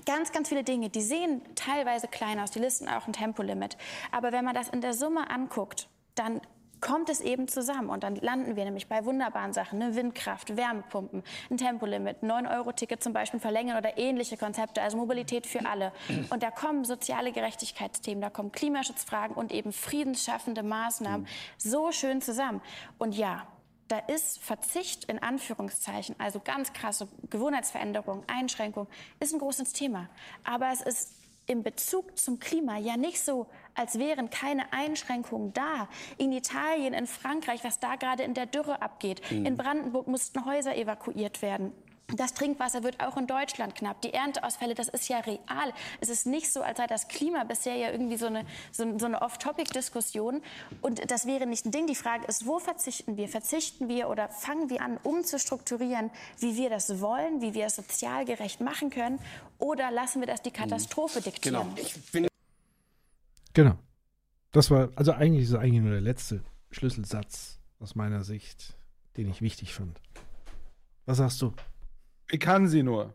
Ganz, 0.06 0.32
ganz 0.32 0.50
viele 0.50 0.64
Dinge, 0.64 0.90
die 0.90 1.02
sehen 1.02 1.42
teilweise 1.56 2.08
klein 2.08 2.40
aus, 2.40 2.52
die 2.52 2.60
listen 2.60 2.88
auch 2.88 3.08
ein 3.08 3.12
Tempolimit. 3.14 3.76
Aber 4.12 4.32
wenn 4.32 4.46
man 4.46 4.54
das 4.54 4.70
in 4.70 4.82
der 4.82 4.94
Summe 4.94 5.28
anguckt, 5.32 5.90
dann 6.14 6.42
kommt 6.82 7.10
es 7.10 7.22
eben 7.22 7.48
zusammen 7.48 7.90
und 7.90 8.04
dann 8.04 8.16
landen 8.16 8.56
wir 8.56 8.66
nämlich 8.66 8.88
bei 8.88 9.06
wunderbaren 9.06 9.54
Sachen, 9.54 9.80
ne? 9.80 9.96
Windkraft, 9.96 10.56
Wärmepumpen, 10.56 11.24
ein 11.50 11.58
Tempolimit, 11.58 12.24
9-Euro-Ticket 12.24 13.04
zum 13.04 13.14
Beispiel 13.14 13.40
verlängern 13.40 13.78
oder 13.78 13.98
ähnliche 13.98 14.38
Konzepte, 14.38 14.82
also 14.82 14.98
Mobilität 14.98 15.48
für 15.48 15.66
alle. 15.66 15.92
Und 16.30 16.44
da 16.44 16.52
kommen 16.52 16.86
soziale 16.86 17.32
Gerechtigkeitsthemen, 17.32 18.22
da 18.22 18.30
kommen 18.30 18.52
Klimaschutzfragen 18.52 19.36
und 19.36 19.52
eben 19.52 19.72
friedensschaffende 19.72 20.64
Maßnahmen 20.64 21.28
so 21.58 21.92
schön 21.92 22.22
zusammen. 22.22 22.62
Und 22.98 23.16
ja, 23.16 23.48
da 23.88 23.98
ist 24.00 24.40
Verzicht 24.40 25.06
in 25.06 25.22
Anführungszeichen, 25.22 26.16
also 26.20 26.40
ganz 26.40 26.74
krasse 26.74 27.08
Gewohnheitsveränderung, 27.30 28.24
Einschränkung, 28.28 28.88
ist 29.20 29.34
ein 29.34 29.40
großes 29.40 29.74
Thema. 29.74 30.08
Aber 30.44 30.70
es 30.72 30.82
ist 30.82 31.16
im 31.48 31.64
Bezug 31.64 32.18
zum 32.18 32.40
Klima 32.40 32.78
ja 32.78 32.96
nicht 32.96 33.20
so, 33.20 33.48
als 33.80 33.98
wären 33.98 34.30
keine 34.30 34.74
Einschränkungen 34.74 35.54
da. 35.54 35.88
In 36.18 36.32
Italien, 36.34 36.94
in 36.94 37.08
Frankreich, 37.08 37.64
was 37.64 37.80
da 37.80 37.96
gerade 37.96 38.24
in 38.24 38.34
der 38.34 38.46
Dürre 38.46 38.82
abgeht. 38.82 39.22
Mhm. 39.32 39.46
In 39.46 39.58
Brandenburg 39.58 40.08
mussten 40.08 40.46
Häuser 40.46 40.76
evakuiert 40.76 41.42
werden. 41.42 41.72
Das 42.16 42.34
Trinkwasser 42.34 42.84
wird 42.84 43.00
auch 43.02 43.18
in 43.18 43.28
Deutschland 43.28 43.76
knapp. 43.76 44.02
Die 44.02 44.14
Ernteausfälle, 44.14 44.74
das 44.74 44.88
ist 44.88 45.08
ja 45.10 45.20
real. 45.20 45.74
Es 46.02 46.10
ist 46.10 46.26
nicht 46.26 46.52
so, 46.52 46.62
als 46.62 46.78
sei 46.78 46.88
das 46.88 47.08
Klima 47.08 47.44
bisher 47.44 47.76
ja 47.76 47.92
irgendwie 47.92 48.18
so 48.18 48.26
eine, 48.26 48.46
so, 48.72 48.98
so 48.98 49.06
eine 49.06 49.22
Off-Topic-Diskussion. 49.22 50.42
Und 50.82 51.12
das 51.12 51.28
wäre 51.28 51.46
nicht 51.46 51.66
ein 51.66 51.72
Ding. 51.72 51.86
Die 51.86 51.96
Frage 51.96 52.26
ist, 52.26 52.48
wo 52.48 52.60
verzichten 52.60 53.16
wir? 53.16 53.30
Verzichten 53.30 53.88
wir 53.88 54.10
oder 54.10 54.30
fangen 54.30 54.70
wir 54.70 54.82
an, 54.82 54.98
umzustrukturieren, 55.04 56.10
wie 56.40 56.58
wir 56.58 56.70
das 56.70 57.00
wollen, 57.00 57.42
wie 57.42 57.54
wir 57.54 57.68
es 57.68 57.76
sozial 57.76 58.26
gerecht 58.26 58.60
machen 58.60 58.90
können? 58.90 59.20
Oder 59.60 59.92
lassen 59.92 60.20
wir 60.20 60.28
das 60.28 60.42
die 60.42 60.52
Katastrophe 60.52 61.22
diktieren? 61.22 61.76
Genau. 61.76 61.88
Ich 61.88 62.12
bin 62.12 62.29
Genau. 63.60 63.78
Das 64.52 64.72
war, 64.72 64.90
also 64.96 65.12
eigentlich 65.12 65.44
ist 65.44 65.50
es 65.50 65.56
eigentlich 65.56 65.82
nur 65.82 65.92
der 65.92 66.00
letzte 66.00 66.42
Schlüsselsatz 66.72 67.60
aus 67.80 67.94
meiner 67.94 68.24
Sicht, 68.24 68.78
den 69.18 69.30
ich 69.30 69.42
wichtig 69.42 69.74
fand. 69.74 70.00
Was 71.06 71.18
sagst 71.18 71.42
du? 71.42 71.54
Wie 72.30 72.40
kann 72.40 72.70
sie 72.70 72.84
nur? 72.84 73.14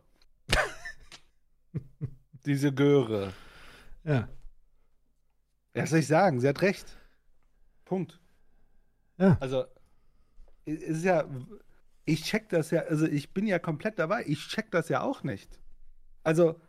Diese 2.45 2.75
Göre. 2.75 3.33
Ja. 4.05 4.29
Ja, 5.75 5.83
was 5.83 5.91
soll 5.91 6.01
ich 6.01 6.09
sagen? 6.09 6.41
Sie 6.41 6.49
hat 6.49 6.61
recht. 6.61 6.95
Punkt. 7.87 8.21
Ja. 9.17 9.39
Also, 9.41 9.65
es 10.67 10.83
ist 10.83 11.05
ja, 11.05 11.25
ich 12.05 12.23
check 12.23 12.51
das 12.51 12.71
ja, 12.71 12.83
also 12.83 13.07
ich 13.07 13.33
bin 13.33 13.47
ja 13.47 13.59
komplett 13.59 13.99
dabei. 13.99 14.25
Ich 14.27 14.47
check 14.49 14.71
das 14.71 14.91
ja 14.91 15.01
auch 15.01 15.23
nicht. 15.23 15.59
Also, 16.23 16.61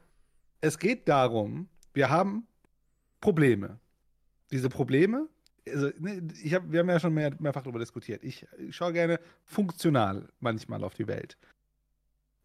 es 0.61 0.79
geht 0.79 1.09
darum, 1.09 1.67
wir 1.93 2.09
haben 2.09 2.47
Probleme. 3.25 3.79
Diese 4.51 4.69
Probleme, 4.69 5.27
also 5.67 5.89
ne, 5.97 6.21
ich 6.43 6.53
hab, 6.53 6.71
wir 6.71 6.81
haben 6.81 6.89
ja 6.89 6.99
schon 6.99 7.15
mehr, 7.15 7.33
mehrfach 7.39 7.63
darüber 7.63 7.79
diskutiert. 7.79 8.23
Ich, 8.23 8.45
ich 8.59 8.75
schaue 8.75 8.93
gerne 8.93 9.19
funktional 9.43 10.29
manchmal 10.39 10.83
auf 10.83 10.93
die 10.93 11.07
Welt. 11.07 11.35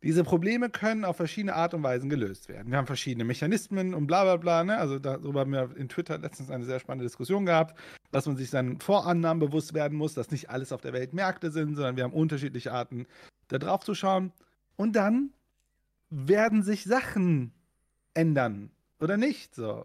Diese 0.02 0.24
Probleme 0.24 0.70
können 0.70 1.04
auf 1.04 1.18
verschiedene 1.18 1.54
Art 1.54 1.74
und 1.74 1.82
Weisen 1.82 2.08
gelöst 2.08 2.48
werden. 2.48 2.70
Wir 2.70 2.78
haben 2.78 2.86
verschiedene 2.86 3.24
Mechanismen 3.24 3.92
und 3.92 4.06
bla 4.06 4.22
bla 4.22 4.36
bla. 4.36 4.64
Ne? 4.64 4.78
Also 4.78 4.98
darüber 4.98 5.40
haben 5.40 5.52
wir 5.52 5.76
in 5.76 5.90
Twitter 5.90 6.16
letztens 6.16 6.50
eine 6.50 6.64
sehr 6.64 6.80
spannende 6.80 7.04
Diskussion 7.04 7.44
gehabt, 7.44 7.78
dass 8.10 8.24
man 8.24 8.38
sich 8.38 8.48
seinen 8.48 8.80
Vorannahmen 8.80 9.38
bewusst 9.38 9.74
werden 9.74 9.98
muss, 9.98 10.14
dass 10.14 10.30
nicht 10.30 10.48
alles 10.48 10.72
auf 10.72 10.80
der 10.80 10.94
Welt 10.94 11.12
Märkte 11.12 11.50
sind, 11.50 11.74
sondern 11.74 11.96
wir 11.96 12.04
haben 12.04 12.14
unterschiedliche 12.14 12.72
Arten, 12.72 13.06
da 13.48 13.58
drauf 13.58 13.84
zu 13.84 13.94
schauen. 13.94 14.32
Und 14.76 14.96
dann 14.96 15.34
werden 16.08 16.62
sich 16.62 16.84
Sachen 16.84 17.52
ändern 18.14 18.70
oder 18.98 19.18
nicht. 19.18 19.54
So. 19.54 19.84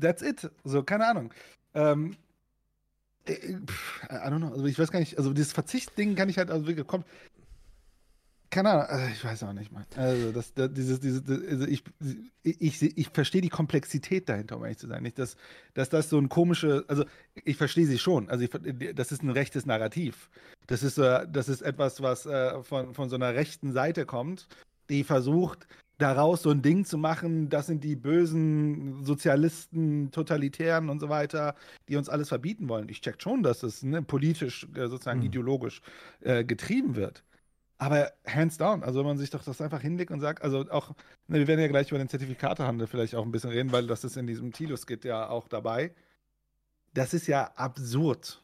That's 0.00 0.22
it. 0.22 0.50
So, 0.64 0.82
keine 0.82 1.06
Ahnung. 1.06 1.34
Ähm, 1.74 2.16
äh, 3.26 3.56
pff, 3.66 4.02
I 4.04 4.28
don't 4.28 4.38
know. 4.38 4.52
Also 4.52 4.66
ich 4.66 4.78
weiß 4.78 4.90
gar 4.90 5.00
nicht, 5.00 5.18
also 5.18 5.32
dieses 5.32 5.52
Verzichtding 5.52 6.14
kann 6.14 6.28
ich 6.28 6.38
halt, 6.38 6.50
also 6.50 6.66
wirklich, 6.66 6.86
kommt. 6.86 7.06
Keine 8.50 8.70
Ahnung, 8.70 8.86
also 8.86 9.06
ich 9.12 9.22
weiß 9.22 9.42
auch 9.42 9.52
nicht, 9.52 9.72
Mann. 9.72 9.84
Also, 9.94 10.32
das, 10.32 10.54
das, 10.54 10.72
dieses, 10.72 11.00
dieses, 11.00 11.22
das, 11.22 11.38
also 11.46 11.66
ich, 11.66 11.84
ich, 12.42 12.62
ich, 12.62 12.98
ich 12.98 13.08
verstehe 13.10 13.42
die 13.42 13.50
Komplexität 13.50 14.26
dahinter, 14.26 14.56
um 14.56 14.62
ehrlich 14.62 14.78
zu 14.78 14.86
sein. 14.86 15.02
Nicht, 15.02 15.18
dass, 15.18 15.36
dass 15.74 15.90
das 15.90 16.08
so 16.08 16.18
ein 16.18 16.30
komische, 16.30 16.84
also 16.88 17.04
ich 17.44 17.58
verstehe 17.58 17.86
sie 17.86 17.98
schon. 17.98 18.30
Also 18.30 18.44
ich, 18.44 18.94
das 18.94 19.12
ist 19.12 19.22
ein 19.22 19.30
rechtes 19.30 19.66
Narrativ. 19.66 20.30
Das 20.66 20.82
ist, 20.82 20.96
äh, 20.96 21.26
das 21.30 21.50
ist 21.50 21.60
etwas, 21.60 22.00
was 22.00 22.24
äh, 22.24 22.62
von, 22.62 22.94
von 22.94 23.10
so 23.10 23.16
einer 23.16 23.34
rechten 23.34 23.72
Seite 23.72 24.06
kommt, 24.06 24.48
die 24.88 25.04
versucht, 25.04 25.68
daraus 25.98 26.42
so 26.42 26.50
ein 26.50 26.62
Ding 26.62 26.84
zu 26.84 26.96
machen, 26.96 27.48
das 27.48 27.66
sind 27.66 27.82
die 27.84 27.96
bösen 27.96 29.04
Sozialisten, 29.04 30.10
Totalitären 30.12 30.88
und 30.88 31.00
so 31.00 31.08
weiter, 31.08 31.54
die 31.88 31.96
uns 31.96 32.08
alles 32.08 32.28
verbieten 32.28 32.68
wollen. 32.68 32.88
Ich 32.88 33.00
check 33.00 33.20
schon, 33.20 33.42
dass 33.42 33.62
es 33.64 33.82
ne, 33.82 34.02
politisch, 34.02 34.66
äh, 34.74 34.86
sozusagen 34.88 35.18
Mhm. 35.20 35.26
ideologisch 35.26 35.82
äh, 36.20 36.44
getrieben 36.44 36.94
wird. 36.96 37.24
Aber 37.80 38.12
hands 38.26 38.58
down, 38.58 38.82
also 38.82 39.00
wenn 39.00 39.06
man 39.06 39.18
sich 39.18 39.30
doch 39.30 39.44
das 39.44 39.60
einfach 39.60 39.80
hinlegt 39.80 40.10
und 40.10 40.20
sagt, 40.20 40.42
also 40.42 40.68
auch, 40.70 40.94
ne, 41.28 41.38
wir 41.38 41.46
werden 41.46 41.60
ja 41.60 41.68
gleich 41.68 41.90
über 41.90 41.98
den 41.98 42.08
Zertifikatehandel 42.08 42.86
vielleicht 42.86 43.14
auch 43.14 43.24
ein 43.24 43.30
bisschen 43.32 43.50
reden, 43.50 43.70
weil 43.72 43.86
das 43.86 44.04
ist 44.04 44.16
in 44.16 44.26
diesem 44.26 44.52
Tilo-Skit 44.52 45.04
ja 45.04 45.28
auch 45.28 45.48
dabei. 45.48 45.92
Das 46.94 47.12
ist 47.14 47.26
ja 47.26 47.52
absurd. 47.54 48.42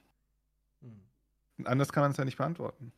Und 1.59 1.67
anders 1.69 1.93
kann 1.93 2.03
man 2.03 2.11
es 2.11 2.17
ja 2.17 2.25
nicht 2.25 2.37
beantworten. 2.37 2.93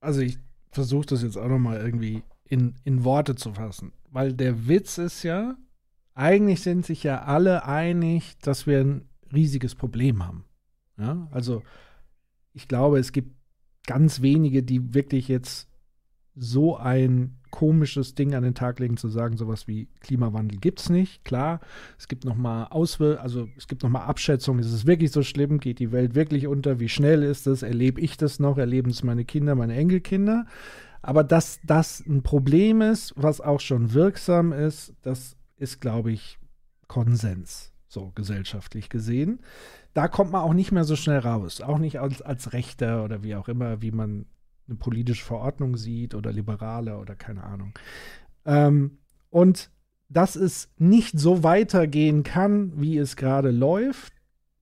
Also 0.00 0.20
ich 0.20 0.38
versuche 0.70 1.06
das 1.06 1.22
jetzt 1.22 1.36
auch 1.36 1.48
noch 1.48 1.58
mal 1.58 1.80
irgendwie 1.80 2.22
in, 2.48 2.74
in 2.84 3.04
Worte 3.04 3.34
zu 3.34 3.52
fassen. 3.52 3.92
Weil 4.10 4.32
der 4.32 4.68
Witz 4.68 4.98
ist 4.98 5.22
ja, 5.22 5.56
eigentlich 6.14 6.62
sind 6.62 6.84
sich 6.84 7.02
ja 7.02 7.22
alle 7.22 7.64
einig, 7.64 8.38
dass 8.40 8.66
wir 8.66 8.80
ein 8.80 9.08
riesiges 9.32 9.74
Problem 9.74 10.26
haben. 10.26 10.44
Ja, 10.98 11.28
also 11.30 11.62
ich 12.54 12.66
glaube, 12.66 12.98
es 12.98 13.12
gibt 13.12 13.36
ganz 13.86 14.20
wenige, 14.20 14.62
die 14.62 14.94
wirklich 14.94 15.28
jetzt 15.28 15.68
so 16.34 16.76
ein 16.76 17.38
komisches 17.50 18.14
Ding 18.14 18.34
an 18.34 18.42
den 18.42 18.54
Tag 18.54 18.78
legen, 18.78 18.96
zu 18.96 19.08
sagen, 19.08 19.36
sowas 19.36 19.66
wie 19.66 19.88
Klimawandel 20.00 20.58
gibt 20.58 20.80
es 20.80 20.90
nicht. 20.90 21.24
Klar, 21.24 21.60
es 21.98 22.08
gibt 22.08 22.24
noch 22.24 22.36
mal 22.36 22.64
Auswirkungen, 22.64 23.22
also 23.22 23.48
es 23.56 23.66
gibt 23.66 23.82
noch 23.82 23.90
mal 23.90 24.04
Abschätzungen, 24.04 24.60
ist 24.60 24.72
es 24.72 24.86
wirklich 24.86 25.10
so 25.10 25.22
schlimm, 25.22 25.58
geht 25.58 25.78
die 25.78 25.92
Welt 25.92 26.14
wirklich 26.14 26.46
unter, 26.46 26.80
wie 26.80 26.88
schnell 26.88 27.22
ist 27.22 27.46
es, 27.46 27.62
erlebe 27.62 28.00
ich 28.00 28.16
das 28.16 28.38
noch, 28.38 28.58
erleben 28.58 28.90
es 28.90 29.02
meine 29.02 29.24
Kinder, 29.24 29.54
meine 29.54 29.74
Enkelkinder. 29.74 30.46
Aber 31.02 31.24
dass 31.24 31.60
das 31.64 32.04
ein 32.06 32.22
Problem 32.22 32.80
ist, 32.80 33.12
was 33.16 33.40
auch 33.40 33.60
schon 33.60 33.92
wirksam 33.92 34.52
ist, 34.52 34.94
das 35.02 35.36
ist, 35.56 35.80
glaube 35.80 36.12
ich, 36.12 36.38
Konsens, 36.86 37.72
so 37.86 38.12
gesellschaftlich 38.14 38.88
gesehen. 38.88 39.40
Da 39.94 40.08
kommt 40.08 40.32
man 40.32 40.42
auch 40.42 40.54
nicht 40.54 40.72
mehr 40.72 40.84
so 40.84 40.96
schnell 40.96 41.18
raus, 41.18 41.60
auch 41.60 41.78
nicht 41.78 42.00
als, 42.00 42.22
als 42.22 42.52
Rechter 42.52 43.04
oder 43.04 43.22
wie 43.22 43.36
auch 43.36 43.48
immer, 43.48 43.82
wie 43.82 43.90
man 43.90 44.26
eine 44.68 44.76
politische 44.76 45.24
Verordnung 45.24 45.76
sieht 45.76 46.14
oder 46.14 46.32
Liberale 46.32 46.98
oder 46.98 47.14
keine 47.14 47.44
Ahnung. 47.44 47.74
Ähm, 48.44 48.98
und 49.30 49.70
dass 50.08 50.36
es 50.36 50.70
nicht 50.78 51.18
so 51.18 51.42
weitergehen 51.42 52.22
kann, 52.22 52.80
wie 52.80 52.96
es 52.98 53.16
gerade 53.16 53.50
läuft, 53.50 54.12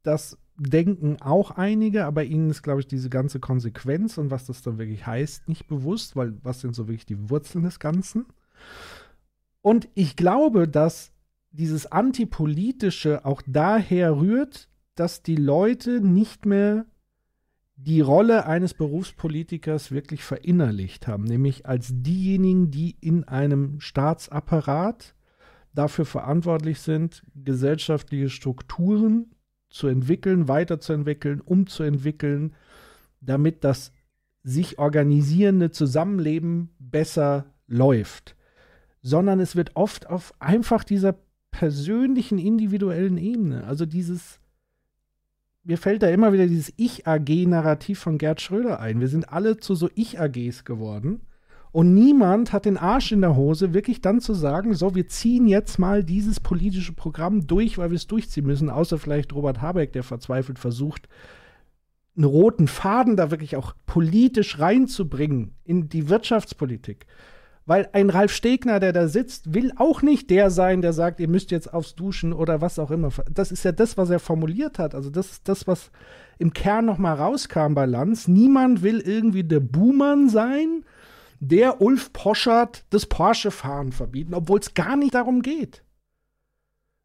das 0.02 0.38
denken 0.58 1.18
auch 1.20 1.50
einige, 1.52 2.04
aber 2.06 2.24
ihnen 2.24 2.50
ist, 2.50 2.62
glaube 2.62 2.80
ich, 2.80 2.86
diese 2.86 3.10
ganze 3.10 3.40
Konsequenz 3.40 4.18
und 4.18 4.30
was 4.30 4.46
das 4.46 4.62
dann 4.62 4.78
wirklich 4.78 5.06
heißt, 5.06 5.48
nicht 5.48 5.68
bewusst, 5.68 6.16
weil 6.16 6.34
was 6.42 6.60
sind 6.60 6.74
so 6.74 6.88
wirklich 6.88 7.06
die 7.06 7.30
Wurzeln 7.30 7.64
des 7.64 7.78
Ganzen? 7.78 8.26
Und 9.62 9.88
ich 9.94 10.16
glaube, 10.16 10.68
dass 10.68 11.12
dieses 11.50 11.90
Antipolitische 11.90 13.24
auch 13.24 13.42
daher 13.46 14.16
rührt, 14.18 14.68
dass 14.94 15.22
die 15.22 15.36
Leute 15.36 16.00
nicht 16.00 16.46
mehr 16.46 16.86
die 17.76 18.00
Rolle 18.00 18.46
eines 18.46 18.72
Berufspolitikers 18.72 19.90
wirklich 19.90 20.24
verinnerlicht 20.24 21.06
haben, 21.06 21.24
nämlich 21.24 21.66
als 21.66 21.92
diejenigen, 21.92 22.70
die 22.70 22.96
in 23.00 23.24
einem 23.24 23.80
Staatsapparat 23.80 25.14
dafür 25.74 26.06
verantwortlich 26.06 26.80
sind, 26.80 27.22
gesellschaftliche 27.34 28.30
Strukturen 28.30 29.35
zu 29.68 29.88
entwickeln, 29.88 30.48
weiterzuentwickeln, 30.48 31.40
umzuentwickeln, 31.40 32.54
damit 33.20 33.64
das 33.64 33.92
sich 34.42 34.78
organisierende 34.78 35.70
Zusammenleben 35.70 36.70
besser 36.78 37.46
läuft. 37.66 38.36
Sondern 39.02 39.40
es 39.40 39.56
wird 39.56 39.74
oft 39.74 40.08
auf 40.08 40.34
einfach 40.38 40.84
dieser 40.84 41.16
persönlichen, 41.50 42.38
individuellen 42.38 43.18
Ebene, 43.18 43.64
also 43.64 43.86
dieses 43.86 44.40
mir 45.66 45.78
fällt 45.78 46.04
da 46.04 46.08
immer 46.08 46.32
wieder 46.32 46.46
dieses 46.46 46.72
Ich-AG-Narrativ 46.76 47.98
von 47.98 48.18
Gerd 48.18 48.40
Schröder 48.40 48.78
ein. 48.78 49.00
Wir 49.00 49.08
sind 49.08 49.32
alle 49.32 49.56
zu 49.56 49.74
so 49.74 49.90
Ich-AGs 49.96 50.64
geworden. 50.64 51.22
Und 51.76 51.92
niemand 51.92 52.54
hat 52.54 52.64
den 52.64 52.78
Arsch 52.78 53.12
in 53.12 53.20
der 53.20 53.36
Hose, 53.36 53.74
wirklich 53.74 54.00
dann 54.00 54.22
zu 54.22 54.32
sagen, 54.32 54.72
so, 54.72 54.94
wir 54.94 55.08
ziehen 55.08 55.46
jetzt 55.46 55.78
mal 55.78 56.02
dieses 56.02 56.40
politische 56.40 56.94
Programm 56.94 57.46
durch, 57.46 57.76
weil 57.76 57.90
wir 57.90 57.96
es 57.96 58.06
durchziehen 58.06 58.46
müssen, 58.46 58.70
außer 58.70 58.96
vielleicht 58.96 59.34
Robert 59.34 59.60
Habeck, 59.60 59.92
der 59.92 60.02
verzweifelt 60.02 60.58
versucht, 60.58 61.06
einen 62.16 62.24
roten 62.24 62.66
Faden 62.66 63.18
da 63.18 63.30
wirklich 63.30 63.56
auch 63.56 63.74
politisch 63.84 64.58
reinzubringen 64.58 65.52
in 65.64 65.90
die 65.90 66.08
Wirtschaftspolitik. 66.08 67.04
Weil 67.66 67.90
ein 67.92 68.08
Ralf 68.08 68.32
Stegner, 68.32 68.80
der 68.80 68.94
da 68.94 69.06
sitzt, 69.06 69.52
will 69.52 69.70
auch 69.76 70.00
nicht 70.00 70.30
der 70.30 70.48
sein, 70.48 70.80
der 70.80 70.94
sagt, 70.94 71.20
ihr 71.20 71.28
müsst 71.28 71.50
jetzt 71.50 71.74
aufs 71.74 71.94
Duschen 71.94 72.32
oder 72.32 72.62
was 72.62 72.78
auch 72.78 72.90
immer. 72.90 73.10
Das 73.30 73.52
ist 73.52 73.66
ja 73.66 73.72
das, 73.72 73.98
was 73.98 74.08
er 74.08 74.18
formuliert 74.18 74.78
hat. 74.78 74.94
Also 74.94 75.10
das 75.10 75.32
ist 75.32 75.46
das, 75.46 75.66
was 75.66 75.90
im 76.38 76.54
Kern 76.54 76.86
noch 76.86 76.96
mal 76.96 77.12
rauskam 77.12 77.74
bei 77.74 77.84
Lanz. 77.84 78.28
Niemand 78.28 78.82
will 78.82 79.00
irgendwie 79.00 79.44
der 79.44 79.60
Buhmann 79.60 80.30
sein, 80.30 80.82
der 81.40 81.80
Ulf 81.80 82.12
Poschert 82.12 82.84
das 82.90 83.06
Porsche-Fahren 83.06 83.92
verbieten, 83.92 84.34
obwohl 84.34 84.60
es 84.60 84.74
gar 84.74 84.96
nicht 84.96 85.14
darum 85.14 85.42
geht. 85.42 85.82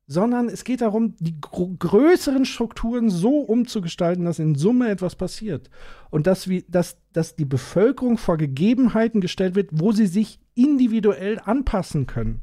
Sondern 0.08 0.50
es 0.50 0.64
geht 0.64 0.82
darum, 0.82 1.16
die 1.20 1.40
gr 1.40 1.68
größeren 1.80 2.46
Strukturen 2.46 3.10
so 3.10 3.40
umzugestalten, 3.40 4.26
dass 4.26 4.40
in 4.40 4.56
Summe 4.56 4.90
etwas 4.90 5.16
passiert. 5.16 5.70
Und 6.10 6.28
dass, 6.28 6.48
wir, 6.50 6.64
dass, 6.68 6.98
dass 7.14 7.36
die 7.36 7.46
Bevölkerung 7.46 8.18
vor 8.18 8.38
Gegebenheiten 8.38 9.22
gestellt 9.22 9.56
wird, 9.56 9.70
wo 9.72 9.92
sie 9.92 10.08
sich 10.08 10.40
individuell 10.54 11.40
anpassen 11.40 12.08
können. 12.08 12.42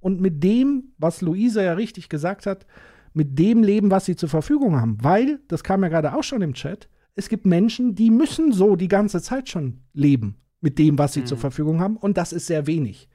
Und 0.00 0.20
mit 0.20 0.42
dem, 0.42 0.92
was 0.98 1.20
Luisa 1.20 1.62
ja 1.62 1.74
richtig 1.74 2.08
gesagt 2.08 2.46
hat, 2.46 2.66
mit 3.12 3.38
dem 3.38 3.62
leben, 3.62 3.90
was 3.90 4.04
sie 4.04 4.16
zur 4.16 4.28
Verfügung 4.28 4.76
haben. 4.76 4.98
Weil, 5.00 5.40
das 5.48 5.64
kam 5.64 5.82
ja 5.82 5.88
gerade 5.88 6.14
auch 6.14 6.24
schon 6.24 6.42
im 6.42 6.54
Chat, 6.54 6.88
es 7.14 7.28
gibt 7.30 7.46
Menschen, 7.46 7.94
die 7.94 8.10
müssen 8.10 8.52
so 8.52 8.76
die 8.76 8.88
ganze 8.88 9.22
Zeit 9.22 9.48
schon 9.48 9.80
leben. 9.94 10.36
Mit 10.60 10.78
dem, 10.78 10.98
was 10.98 11.12
sie 11.12 11.20
mhm. 11.20 11.26
zur 11.26 11.38
Verfügung 11.38 11.80
haben. 11.80 11.96
Und 11.96 12.16
das 12.16 12.32
ist 12.32 12.46
sehr 12.46 12.66
wenig. 12.66 13.08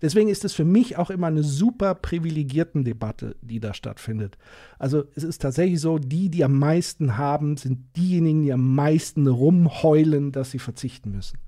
Deswegen 0.00 0.28
ist 0.28 0.44
es 0.44 0.52
für 0.52 0.64
mich 0.64 0.96
auch 0.96 1.10
immer 1.10 1.26
eine 1.26 1.42
super 1.42 1.94
privilegierten 1.94 2.84
Debatte, 2.84 3.36
die 3.40 3.60
da 3.60 3.74
stattfindet. 3.74 4.38
Also 4.78 5.04
es 5.14 5.24
ist 5.24 5.42
tatsächlich 5.42 5.80
so, 5.80 5.98
die, 5.98 6.28
die 6.28 6.44
am 6.44 6.58
meisten 6.58 7.16
haben, 7.16 7.56
sind 7.56 7.96
diejenigen, 7.96 8.42
die 8.42 8.52
am 8.52 8.74
meisten 8.74 9.26
rumheulen, 9.26 10.32
dass 10.32 10.50
sie 10.50 10.58
verzichten 10.58 11.10
müssen. 11.10 11.38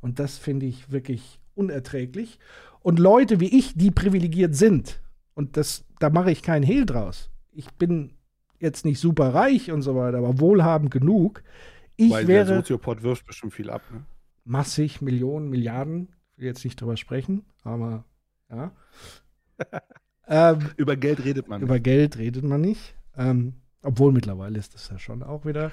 Und 0.00 0.18
das 0.18 0.38
finde 0.38 0.66
ich 0.66 0.90
wirklich 0.90 1.40
unerträglich. 1.54 2.38
Und 2.80 2.98
Leute 2.98 3.40
wie 3.40 3.56
ich, 3.56 3.74
die 3.74 3.90
privilegiert 3.90 4.54
sind, 4.54 5.00
und 5.34 5.56
das, 5.56 5.84
da 6.00 6.10
mache 6.10 6.32
ich 6.32 6.42
keinen 6.42 6.64
Hehl 6.64 6.84
draus. 6.84 7.30
Ich 7.52 7.70
bin 7.74 8.12
jetzt 8.58 8.84
nicht 8.84 8.98
super 8.98 9.34
reich 9.34 9.70
und 9.70 9.82
so 9.82 9.94
weiter, 9.94 10.18
aber 10.18 10.40
wohlhabend 10.40 10.90
genug. 10.90 11.44
Ich 11.96 12.10
Weil 12.10 12.26
wäre. 12.26 12.46
Der 12.46 12.56
Soziopod 12.56 13.04
wirft 13.04 13.24
bestimmt 13.24 13.54
viel 13.54 13.70
ab, 13.70 13.82
ne? 13.92 14.04
Massig, 14.48 15.02
Millionen, 15.02 15.50
Milliarden. 15.50 16.08
Ich 16.32 16.38
will 16.38 16.46
jetzt 16.46 16.64
nicht 16.64 16.80
drüber 16.80 16.96
sprechen, 16.96 17.44
aber 17.64 18.04
ja. 18.50 18.72
ähm, 20.26 20.70
über 20.76 20.96
Geld 20.96 21.24
redet 21.24 21.48
man 21.48 21.60
nicht. 21.60 21.68
Über 21.68 21.78
Geld 21.78 22.16
redet 22.16 22.44
man 22.44 22.62
nicht. 22.62 22.94
Ähm, 23.16 23.54
obwohl 23.82 24.12
mittlerweile 24.12 24.58
ist 24.58 24.74
das 24.74 24.88
ja 24.88 24.98
schon 24.98 25.22
auch 25.22 25.44
wieder 25.44 25.70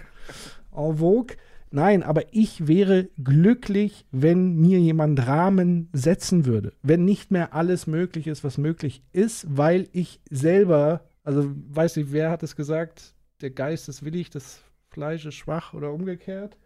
en 0.75 0.97
vogue. 0.97 1.37
Nein, 1.71 2.03
aber 2.03 2.33
ich 2.33 2.67
wäre 2.67 3.09
glücklich, 3.21 4.05
wenn 4.11 4.55
mir 4.55 4.79
jemand 4.79 5.25
Rahmen 5.25 5.89
setzen 5.93 6.45
würde. 6.45 6.73
Wenn 6.83 7.05
nicht 7.05 7.31
mehr 7.31 7.53
alles 7.53 7.87
möglich 7.87 8.27
ist, 8.27 8.43
was 8.43 8.57
möglich 8.57 9.03
ist, 9.13 9.45
weil 9.49 9.87
ich 9.91 10.21
selber, 10.29 11.09
also 11.23 11.49
weiß 11.69 11.95
nicht, 11.95 12.11
wer 12.11 12.29
hat 12.29 12.43
es 12.43 12.55
gesagt, 12.55 13.13
der 13.41 13.51
Geist 13.51 13.89
ist 13.89 14.03
willig, 14.03 14.29
das 14.29 14.61
Fleisch 14.89 15.25
ist 15.25 15.35
schwach 15.35 15.73
oder 15.73 15.91
umgekehrt. 15.91 16.57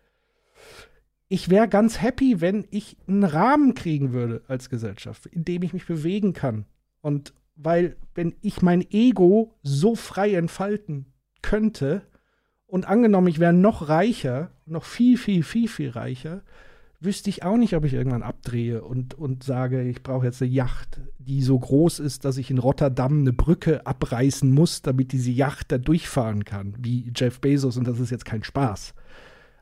Ich 1.31 1.49
wäre 1.49 1.67
ganz 1.67 2.01
happy, 2.01 2.41
wenn 2.41 2.65
ich 2.71 2.97
einen 3.07 3.23
Rahmen 3.23 3.75
kriegen 3.75 4.13
würde 4.13 4.41
als 4.47 4.69
Gesellschaft, 4.69 5.27
in 5.27 5.45
dem 5.45 5.61
ich 5.61 5.73
mich 5.73 5.85
bewegen 5.85 6.33
kann. 6.33 6.65
Und 7.01 7.33
weil, 7.55 7.95
wenn 8.15 8.35
ich 8.41 8.63
mein 8.63 8.83
Ego 8.89 9.53
so 9.61 9.95
frei 9.95 10.33
entfalten 10.33 11.05
könnte, 11.43 12.01
und 12.65 12.87
angenommen, 12.87 13.27
ich 13.27 13.39
wäre 13.39 13.53
noch 13.53 13.89
reicher, 13.89 14.51
noch 14.65 14.83
viel, 14.83 15.17
viel, 15.17 15.41
viel, 15.41 15.67
viel 15.67 15.89
reicher, 15.89 16.43
wüsste 16.99 17.29
ich 17.29 17.43
auch 17.43 17.57
nicht, 17.57 17.75
ob 17.75 17.83
ich 17.83 17.93
irgendwann 17.93 18.21
abdrehe 18.21 18.83
und, 18.83 19.15
und 19.15 19.43
sage, 19.43 19.83
ich 19.89 20.03
brauche 20.03 20.27
jetzt 20.27 20.41
eine 20.41 20.51
Yacht, 20.51 20.99
die 21.17 21.41
so 21.41 21.57
groß 21.57 21.99
ist, 21.99 22.25
dass 22.25 22.37
ich 22.37 22.51
in 22.51 22.59
Rotterdam 22.59 23.21
eine 23.21 23.33
Brücke 23.33 23.87
abreißen 23.87 24.51
muss, 24.51 24.83
damit 24.83 25.13
diese 25.13 25.31
Yacht 25.31 25.71
da 25.71 25.77
durchfahren 25.79 26.45
kann, 26.45 26.75
wie 26.77 27.11
Jeff 27.15 27.39
Bezos. 27.39 27.77
Und 27.77 27.87
das 27.87 27.99
ist 27.99 28.11
jetzt 28.11 28.25
kein 28.25 28.43
Spaß 28.43 28.93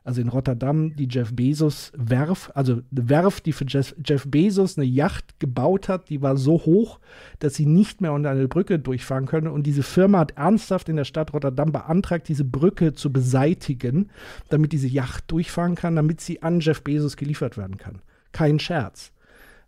also 0.04 0.20
in 0.20 0.28
Rotterdam, 0.28 0.94
die 0.96 1.08
Jeff 1.10 1.34
Bezos 1.34 1.92
Werf, 1.96 2.50
also 2.54 2.80
eine 2.90 3.08
Werft, 3.08 3.46
die 3.46 3.52
für 3.52 3.66
Jeff, 3.66 3.94
Jeff, 4.04 4.26
Bezos 4.26 4.78
eine 4.78 4.86
Yacht 4.86 5.38
gebaut 5.40 5.88
hat, 5.88 6.08
die 6.08 6.22
war 6.22 6.36
so 6.36 6.52
hoch, 6.52 7.00
dass 7.38 7.54
sie 7.54 7.66
nicht 7.66 8.00
mehr 8.00 8.12
unter 8.12 8.30
eine 8.30 8.48
Brücke 8.48 8.78
durchfahren 8.78 9.26
können. 9.26 9.48
Und 9.48 9.64
diese 9.64 9.82
Firma 9.82 10.20
hat 10.20 10.32
ernsthaft 10.32 10.88
in 10.88 10.96
der 10.96 11.04
Stadt 11.04 11.32
Rotterdam 11.32 11.72
beantragt, 11.72 12.28
diese 12.28 12.44
Brücke 12.44 12.94
zu 12.94 13.12
beseitigen, 13.12 14.10
damit 14.48 14.72
diese 14.72 14.88
Yacht 14.88 15.30
durchfahren 15.30 15.74
kann, 15.74 15.96
damit 15.96 16.20
sie 16.20 16.42
an 16.42 16.60
Jeff 16.60 16.82
Bezos 16.82 17.16
geliefert 17.16 17.56
werden 17.56 17.76
kann. 17.76 18.02
Kein 18.32 18.58
Scherz. 18.58 19.12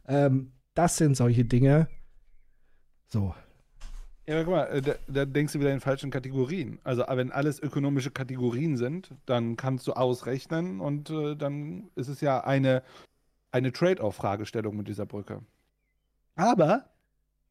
Ähm, 0.07 0.53
das 0.75 0.97
sind 0.97 1.17
solche 1.17 1.45
Dinge. 1.45 1.89
So, 3.09 3.35
ja, 4.31 4.45
guck 4.45 4.53
mal, 4.53 4.65
äh, 4.67 4.81
da, 4.81 4.95
da, 5.09 5.25
denkst 5.25 5.55
du 5.55 5.61
wieder 5.61 5.73
in 5.73 5.81
falschen 5.81 6.11
Kategorien. 6.11 6.79
Also, 6.85 7.05
wenn 7.09 7.33
alles 7.33 7.61
ökonomische 7.61 8.13
Kategorien 8.13 8.77
sind, 8.77 9.11
dann 9.27 9.57
kannst 9.57 9.87
du 9.89 9.93
ausrechnen 9.93 10.81
und 10.81 11.11
äh, 11.11 11.35
dann 11.35 11.91
ist 11.97 12.09
es 12.09 12.21
ja 12.21 12.45
eine, 12.45 12.83
eine 13.51 13.73
Trade-off-Fragestellung 13.73 14.77
mit 14.77 14.87
dieser 14.87 15.05
Brücke. 15.05 15.41
Aber 16.37 16.85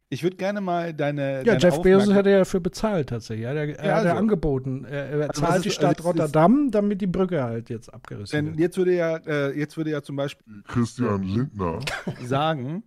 ich 0.07 0.23
würde 0.23 0.37
gerne 0.37 0.61
mal 0.61 0.93
deine. 0.93 1.39
Ja, 1.39 1.43
deine 1.43 1.59
Jeff 1.59 1.81
Bezos 1.81 2.13
hätte 2.13 2.29
ja 2.29 2.39
dafür 2.39 2.61
bezahlt 2.61 3.09
tatsächlich. 3.09 3.45
Er, 3.45 3.51
hat, 3.51 3.77
er 3.77 3.85
ja, 3.85 3.95
also, 3.95 4.09
hat 4.09 4.17
angeboten. 4.17 4.85
Er, 4.85 5.09
er 5.09 5.29
also 5.29 5.41
zahlt 5.41 5.65
die 5.65 5.71
Stadt 5.71 5.97
also 5.97 6.09
Rotterdam, 6.09 6.67
ist, 6.67 6.75
damit 6.75 7.01
die 7.01 7.07
Brücke 7.07 7.43
halt 7.43 7.69
jetzt 7.69 7.93
abgerissen 7.93 8.35
denn 8.35 8.47
wird. 8.53 8.59
Jetzt 8.59 8.77
würde 8.77 8.95
ja, 8.95 9.17
äh, 9.17 9.51
jetzt 9.57 9.75
würde 9.75 9.91
ja 9.91 10.01
zum 10.01 10.15
Beispiel 10.15 10.63
Christian 10.65 11.23
Lindner 11.23 11.79
sagen, 12.23 12.83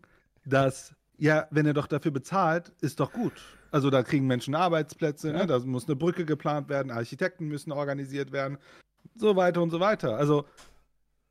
dass 0.46 0.94
ja, 1.18 1.46
wenn 1.50 1.66
er 1.66 1.74
doch 1.74 1.86
dafür 1.86 2.10
bezahlt, 2.10 2.72
ist 2.80 3.00
doch 3.00 3.12
gut. 3.12 3.32
Also 3.70 3.90
da 3.90 4.02
kriegen 4.02 4.26
Menschen 4.26 4.54
Arbeitsplätze, 4.54 5.28
ne? 5.28 5.34
ja. 5.34 5.40
ne? 5.40 5.46
da 5.46 5.58
muss 5.60 5.86
eine 5.86 5.96
Brücke 5.96 6.24
geplant 6.24 6.68
werden, 6.68 6.90
Architekten 6.90 7.46
müssen 7.46 7.72
organisiert 7.72 8.32
werden, 8.32 8.58
so 9.14 9.36
weiter 9.36 9.62
und 9.62 9.70
so 9.70 9.80
weiter. 9.80 10.16
Also 10.16 10.44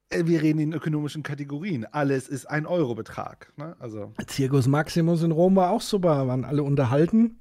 äh, 0.09 0.25
wir 0.25 0.41
reden 0.41 0.59
in 0.59 0.73
ökonomischen 0.73 1.23
Kategorien. 1.23 1.85
Alles 1.85 2.27
ist 2.27 2.45
ein 2.45 2.65
Euro-Betrag. 2.65 3.53
Ne? 3.57 3.75
Also. 3.79 4.13
Circus 4.29 4.67
Maximus 4.67 5.23
in 5.23 5.31
Rom 5.31 5.55
war 5.55 5.71
auch 5.71 5.81
super, 5.81 6.27
waren 6.27 6.45
alle 6.45 6.63
unterhalten. 6.63 7.39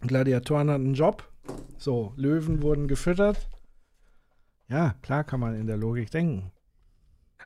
Gladiatoren 0.00 0.70
hatten 0.70 0.84
einen 0.84 0.94
Job. 0.94 1.28
So, 1.78 2.12
Löwen 2.16 2.62
wurden 2.62 2.88
gefüttert. 2.88 3.48
Ja, 4.68 4.94
klar 5.02 5.24
kann 5.24 5.40
man 5.40 5.54
in 5.54 5.66
der 5.66 5.76
Logik 5.76 6.10
denken. 6.10 6.50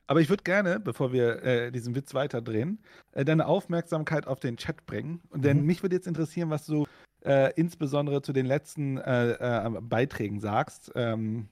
Aber 0.07 0.21
ich 0.21 0.29
würde 0.29 0.43
gerne, 0.43 0.79
bevor 0.79 1.13
wir 1.13 1.43
äh, 1.43 1.71
diesen 1.71 1.95
Witz 1.95 2.13
weiterdrehen, 2.13 2.79
äh, 3.13 3.23
deine 3.23 3.45
Aufmerksamkeit 3.45 4.27
auf 4.27 4.39
den 4.39 4.57
Chat 4.57 4.85
bringen. 4.85 5.21
Und 5.29 5.45
denn 5.45 5.61
mhm. 5.61 5.65
mich 5.65 5.83
würde 5.83 5.95
jetzt 5.95 6.07
interessieren, 6.07 6.49
was 6.49 6.65
du 6.65 6.85
äh, 7.23 7.53
insbesondere 7.55 8.21
zu 8.21 8.33
den 8.33 8.45
letzten 8.45 8.97
äh, 8.97 9.31
äh, 9.31 9.69
Beiträgen 9.81 10.39
sagst. 10.39 10.91
Ähm, 10.95 11.47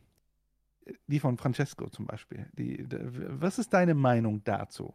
die 1.07 1.19
von 1.19 1.37
Francesco 1.37 1.87
zum 1.89 2.07
Beispiel. 2.07 2.47
Die, 2.57 2.83
die, 2.83 2.97
was 3.39 3.59
ist 3.59 3.73
deine 3.73 3.93
Meinung 3.93 4.43
dazu? 4.43 4.93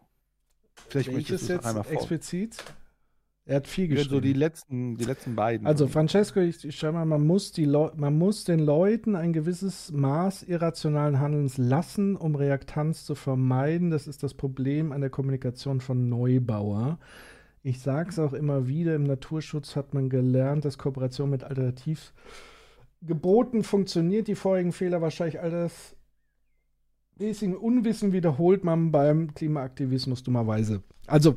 Vielleicht 0.88 1.09
Welches 1.09 1.30
möchtest 1.30 1.50
du 1.50 1.55
es 1.55 1.64
einmal 1.64 1.84
vor. 1.84 1.92
explizit? 1.92 2.64
Er 3.47 3.57
hat 3.57 3.68
viel 3.68 3.88
geschrieben. 3.88 4.11
So 4.11 4.20
die 4.20 4.32
letzten, 4.32 4.97
die 4.97 5.05
letzten 5.05 5.34
beiden. 5.34 5.66
Also 5.66 5.86
Francesco, 5.86 6.40
ich, 6.40 6.64
ich 6.64 6.78
schau 6.78 6.92
mal, 6.92 7.05
man 7.05 7.26
muss, 7.26 7.53
die 7.53 7.66
man 7.66 8.16
muss 8.16 8.45
den 8.45 8.59
Leuten 8.59 9.16
ein 9.16 9.34
gewisses 9.34 9.92
Maß 9.92 10.45
irrationalen 10.45 11.20
Handelns 11.20 11.59
lassen, 11.59 12.16
um 12.16 12.36
Reaktanz 12.36 13.05
zu 13.05 13.14
vermeiden. 13.14 13.90
Das 13.90 14.07
ist 14.07 14.22
das 14.22 14.32
Problem 14.32 14.92
an 14.92 15.03
der 15.03 15.11
Kommunikation 15.11 15.82
von 15.82 16.09
Neubauer. 16.09 16.99
Ich 17.62 17.80
sage 17.80 18.09
es 18.11 18.18
auch 18.18 18.32
immer 18.32 18.66
wieder, 18.66 18.95
im 18.95 19.05
Naturschutz 19.05 19.76
hat 19.76 19.92
man 19.92 20.09
gelernt, 20.09 20.64
dass 20.64 20.78
Kooperation 20.78 21.28
mit 21.28 21.45
Alternativgeboten 21.45 23.62
funktioniert. 23.62 24.26
Die 24.26 24.36
vorigen 24.36 24.72
Fehler 24.72 25.03
wahrscheinlich 25.03 25.40
alles 25.40 25.95
bisschen 27.16 27.57
Unwissen 27.57 28.12
wiederholt 28.12 28.64
man 28.64 28.90
beim 28.90 29.34
Klimaaktivismus 29.34 30.22
dummerweise. 30.22 30.82
Also 31.07 31.36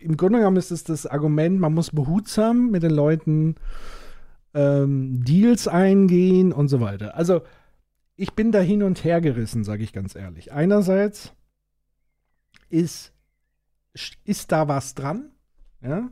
im 0.00 0.16
Grunde 0.16 0.38
genommen 0.38 0.56
ist 0.56 0.70
es 0.70 0.84
das 0.84 1.06
Argument, 1.06 1.60
man 1.60 1.74
muss 1.74 1.90
behutsam 1.90 2.70
mit 2.70 2.82
den 2.82 2.90
Leuten 2.92 3.56
ähm, 4.54 5.22
Deals 5.22 5.68
eingehen 5.68 6.52
und 6.52 6.68
so 6.68 6.80
weiter. 6.80 7.14
Also 7.14 7.42
ich 8.16 8.32
bin 8.34 8.52
da 8.52 8.60
hin 8.60 8.82
und 8.82 9.04
her 9.04 9.20
gerissen, 9.20 9.64
sage 9.64 9.82
ich 9.82 9.92
ganz 9.92 10.14
ehrlich. 10.14 10.52
Einerseits 10.52 11.32
ist, 12.68 13.12
ist 14.24 14.52
da 14.52 14.68
was 14.68 14.94
dran, 14.94 15.30
ja. 15.82 16.10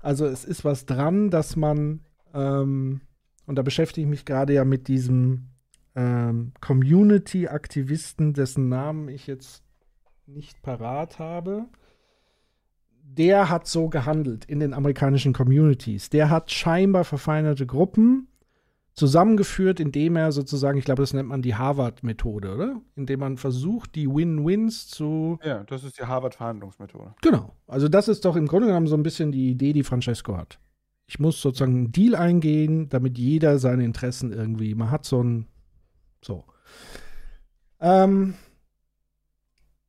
Also 0.00 0.26
es 0.26 0.44
ist 0.44 0.64
was 0.64 0.86
dran, 0.86 1.30
dass 1.30 1.56
man, 1.56 2.00
ähm, 2.32 3.02
und 3.46 3.56
da 3.56 3.62
beschäftige 3.62 4.06
ich 4.06 4.10
mich 4.10 4.24
gerade 4.24 4.54
ja 4.54 4.64
mit 4.64 4.88
diesem 4.88 5.50
ähm, 5.94 6.52
Community-Aktivisten, 6.60 8.32
dessen 8.32 8.70
Namen 8.70 9.08
ich 9.08 9.26
jetzt 9.26 9.62
nicht 10.26 10.62
parat 10.62 11.18
habe 11.18 11.68
der 13.16 13.50
hat 13.50 13.66
so 13.66 13.88
gehandelt 13.88 14.44
in 14.44 14.60
den 14.60 14.72
amerikanischen 14.72 15.32
Communities. 15.32 16.10
Der 16.10 16.30
hat 16.30 16.50
scheinbar 16.50 17.04
verfeinerte 17.04 17.66
Gruppen 17.66 18.28
zusammengeführt, 18.94 19.80
indem 19.80 20.16
er 20.16 20.32
sozusagen, 20.32 20.78
ich 20.78 20.84
glaube, 20.84 21.02
das 21.02 21.12
nennt 21.12 21.28
man 21.28 21.42
die 21.42 21.54
Harvard-Methode, 21.54 22.54
oder? 22.54 22.80
Indem 22.96 23.20
man 23.20 23.36
versucht, 23.36 23.94
die 23.94 24.08
Win-Wins 24.08 24.88
zu. 24.88 25.38
Ja, 25.42 25.64
das 25.64 25.84
ist 25.84 25.98
die 25.98 26.04
Harvard-Verhandlungsmethode. 26.04 27.14
Genau. 27.22 27.54
Also, 27.66 27.88
das 27.88 28.08
ist 28.08 28.24
doch 28.24 28.36
im 28.36 28.46
Grunde 28.46 28.68
genommen 28.68 28.86
so 28.86 28.96
ein 28.96 29.02
bisschen 29.02 29.32
die 29.32 29.50
Idee, 29.50 29.72
die 29.72 29.84
Francesco 29.84 30.36
hat. 30.36 30.58
Ich 31.06 31.18
muss 31.18 31.40
sozusagen 31.40 31.74
einen 31.74 31.92
Deal 31.92 32.14
eingehen, 32.14 32.88
damit 32.88 33.18
jeder 33.18 33.58
seine 33.58 33.84
Interessen 33.84 34.32
irgendwie. 34.32 34.74
Man 34.74 34.90
hat 34.90 35.04
so 35.04 35.22
ein. 35.22 35.46
So. 36.22 36.44
Ähm, 37.80 38.34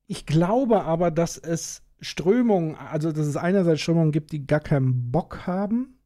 ich 0.08 0.26
glaube 0.26 0.84
aber, 0.84 1.12
dass 1.12 1.38
es 1.38 1.84
Strömungen, 2.02 2.76
also 2.76 3.12
dass 3.12 3.28
es 3.28 3.38
einerseits 3.38 3.82
Strömungen 3.82 4.12
gibt, 4.12 4.32
die 4.32 4.46
gar 4.46 4.60
keinen 4.60 5.12
Bock 5.12 5.46
haben, 5.46 6.00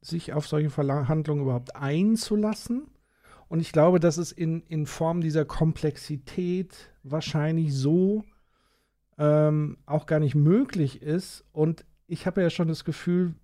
sich 0.00 0.32
auf 0.32 0.46
solche 0.46 0.70
Verhandlungen 0.70 1.42
überhaupt 1.42 1.76
einzulassen. 1.76 2.86
Und 3.48 3.60
ich 3.60 3.72
glaube, 3.72 3.98
dass 3.98 4.16
es 4.16 4.30
in, 4.30 4.62
in 4.62 4.86
Form 4.86 5.20
dieser 5.20 5.44
Komplexität 5.44 6.92
wahrscheinlich 7.02 7.74
so 7.74 8.24
ähm, 9.18 9.76
auch 9.86 10.06
gar 10.06 10.20
nicht 10.20 10.36
möglich 10.36 11.02
ist. 11.02 11.44
Und 11.52 11.84
ich 12.06 12.26
habe 12.26 12.42
ja 12.42 12.50
schon 12.50 12.68
das 12.68 12.84
Gefühl, 12.84 13.34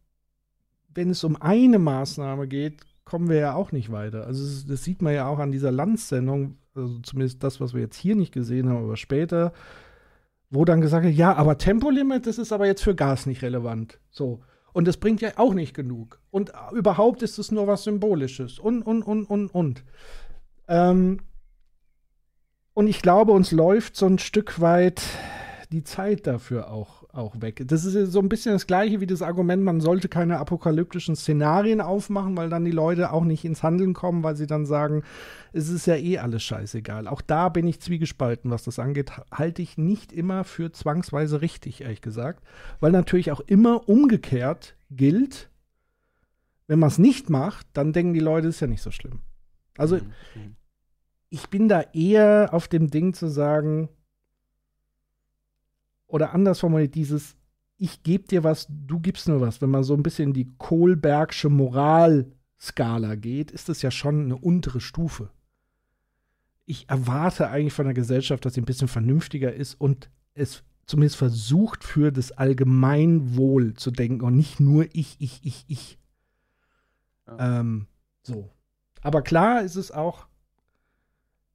wenn 0.95 1.11
es 1.11 1.25
um 1.25 1.37
eine 1.37 1.79
Maßnahme 1.79 2.47
geht, 2.47 2.83
kommen 3.05 3.29
wir 3.29 3.37
ja 3.37 3.55
auch 3.55 3.73
nicht 3.73 3.91
weiter. 3.91 4.27
Also 4.27 4.67
das 4.67 4.85
sieht 4.85 5.03
man 5.03 5.13
ja 5.13 5.27
auch 5.29 5.39
an 5.39 5.53
dieser 5.53 5.73
Landsendung, 5.73 6.57
also 6.75 6.99
zumindest 7.01 7.43
das, 7.43 7.61
was 7.61 7.75
wir 7.75 7.81
jetzt 7.81 7.97
hier 7.97 8.17
nicht 8.17 8.33
gesehen 8.33 8.69
haben, 8.69 8.85
aber 8.85 8.97
später, 8.97 9.53
wo 10.51 10.65
dann 10.65 10.81
gesagt 10.81 11.05
wird, 11.05 11.15
ja, 11.15 11.35
aber 11.35 11.59
Tempolimit, 11.59 12.27
das 12.27 12.39
ist 12.39 12.53
aber 12.53 12.67
jetzt 12.67 12.83
für 12.83 12.95
Gas 12.95 13.27
nicht 13.27 13.43
relevant. 13.43 13.99
So. 14.11 14.43
Und 14.73 14.87
das 14.87 14.99
bringt 14.99 15.21
ja 15.23 15.31
auch 15.37 15.55
nicht 15.55 15.75
genug. 15.75 16.21
Und 16.31 16.53
überhaupt 16.73 17.23
ist 17.23 17.39
es 17.39 17.51
nur 17.51 17.67
was 17.67 17.85
Symbolisches. 17.85 18.59
Und, 18.59 18.83
und, 18.83 19.03
und, 19.03 19.25
und, 19.25 19.49
und. 19.49 19.85
Ähm, 20.69 21.21
und 22.75 22.87
ich 22.87 23.01
glaube, 23.01 23.33
uns 23.33 23.53
läuft 23.53 23.97
so 23.97 24.07
ein 24.07 24.19
Stück 24.19 24.61
weit 24.61 25.03
die 25.73 25.83
Zeit 25.83 26.27
dafür 26.27 26.71
auch, 26.71 27.05
auch 27.17 27.41
weg. 27.41 27.63
Das 27.67 27.85
ist 27.85 28.13
so 28.13 28.21
ein 28.21 28.29
bisschen 28.29 28.53
das 28.53 28.67
gleiche 28.67 29.01
wie 29.01 29.07
das 29.07 29.23
Argument, 29.23 29.63
man 29.63 29.81
sollte 29.81 30.09
keine 30.09 30.39
apokalyptischen 30.39 31.17
Szenarien 31.17 31.81
aufmachen, 31.81 32.37
weil 32.37 32.49
dann 32.49 32.65
die 32.65 32.71
Leute 32.71 33.13
auch 33.13 33.25
nicht 33.25 33.45
ins 33.45 33.63
Handeln 33.63 33.95
kommen, 33.95 34.23
weil 34.23 34.37
sie 34.37 34.47
dann 34.47 34.67
sagen, 34.67 35.03
es 35.53 35.69
ist 35.69 35.87
ja 35.87 35.97
eh 35.97 36.19
alles 36.19 36.43
scheißegal. 36.43 37.09
Auch 37.09 37.21
da 37.21 37.49
bin 37.49 37.67
ich 37.67 37.81
zwiegespalten, 37.81 38.51
was 38.51 38.65
das 38.65 38.79
angeht, 38.79 39.13
halte 39.31 39.63
ich 39.63 39.79
nicht 39.79 40.13
immer 40.13 40.45
für 40.45 40.73
zwangsweise 40.73 41.41
richtig, 41.41 41.81
ehrlich 41.81 42.03
gesagt. 42.03 42.45
Weil 42.81 42.93
natürlich 42.93 43.33
auch 43.33 43.41
immer 43.41 43.89
umgekehrt 43.89 44.77
gilt, 44.91 45.51
wenn 46.67 46.79
man 46.79 46.89
es 46.89 46.99
nicht 46.99 47.31
macht, 47.31 47.67
dann 47.73 47.93
denken 47.93 48.15
die 48.15 48.21
Leute, 48.21 48.49
es 48.49 48.57
ist 48.57 48.61
ja 48.61 48.67
nicht 48.67 48.83
so 48.83 48.91
schlimm. 48.91 49.21
Also 49.77 49.97
mhm. 49.97 50.57
ich 51.31 51.49
bin 51.49 51.69
da 51.69 51.83
eher 51.93 52.51
auf 52.53 52.69
dem 52.69 52.91
Ding 52.91 53.15
zu 53.15 53.29
sagen, 53.29 53.89
oder 56.07 56.33
anders 56.33 56.61
formuliert, 56.61 56.95
dieses 56.95 57.37
Ich 57.77 58.03
gebe 58.03 58.27
dir 58.27 58.45
was, 58.45 58.67
du 58.69 59.01
gibst 59.01 59.29
nur 59.29 59.41
was. 59.41 59.61
Wenn 59.61 59.71
man 59.71 59.85
so 59.85 59.95
ein 59.95 60.03
bisschen 60.03 60.29
in 60.29 60.35
die 60.35 60.53
Kohlbergsche 60.59 61.51
Moralskala 61.51 63.17
geht, 63.17 63.51
ist 63.51 63.69
das 63.69 63.83
ja 63.83 63.91
schon 63.91 64.25
eine 64.25 64.37
untere 64.37 64.81
Stufe. 64.81 65.31
Ich 66.65 66.89
erwarte 66.89 67.49
eigentlich 67.49 67.75
von 67.75 67.85
der 67.85 67.95
Gesellschaft, 67.95 68.45
dass 68.45 68.55
sie 68.55 68.61
ein 68.61 68.67
bisschen 68.67 68.89
vernünftiger 68.89 69.53
ist 69.53 69.75
und 69.75 70.11
es 70.35 70.65
zumindest 70.87 71.17
versucht, 71.17 71.85
für 71.85 72.13
das 72.13 72.33
Allgemeinwohl 72.33 73.75
zu 73.75 73.91
denken 73.91 74.25
und 74.25 74.37
nicht 74.37 74.61
nur 74.61 74.87
ich, 74.93 75.17
ich, 75.19 75.41
ich, 75.43 75.65
ich. 75.69 75.99
Ja. 77.27 77.61
Ähm, 77.61 77.87
so. 78.23 78.51
Aber 79.03 79.23
klar 79.23 79.63
ist 79.63 79.77
es 79.77 79.91
auch, 79.91 80.27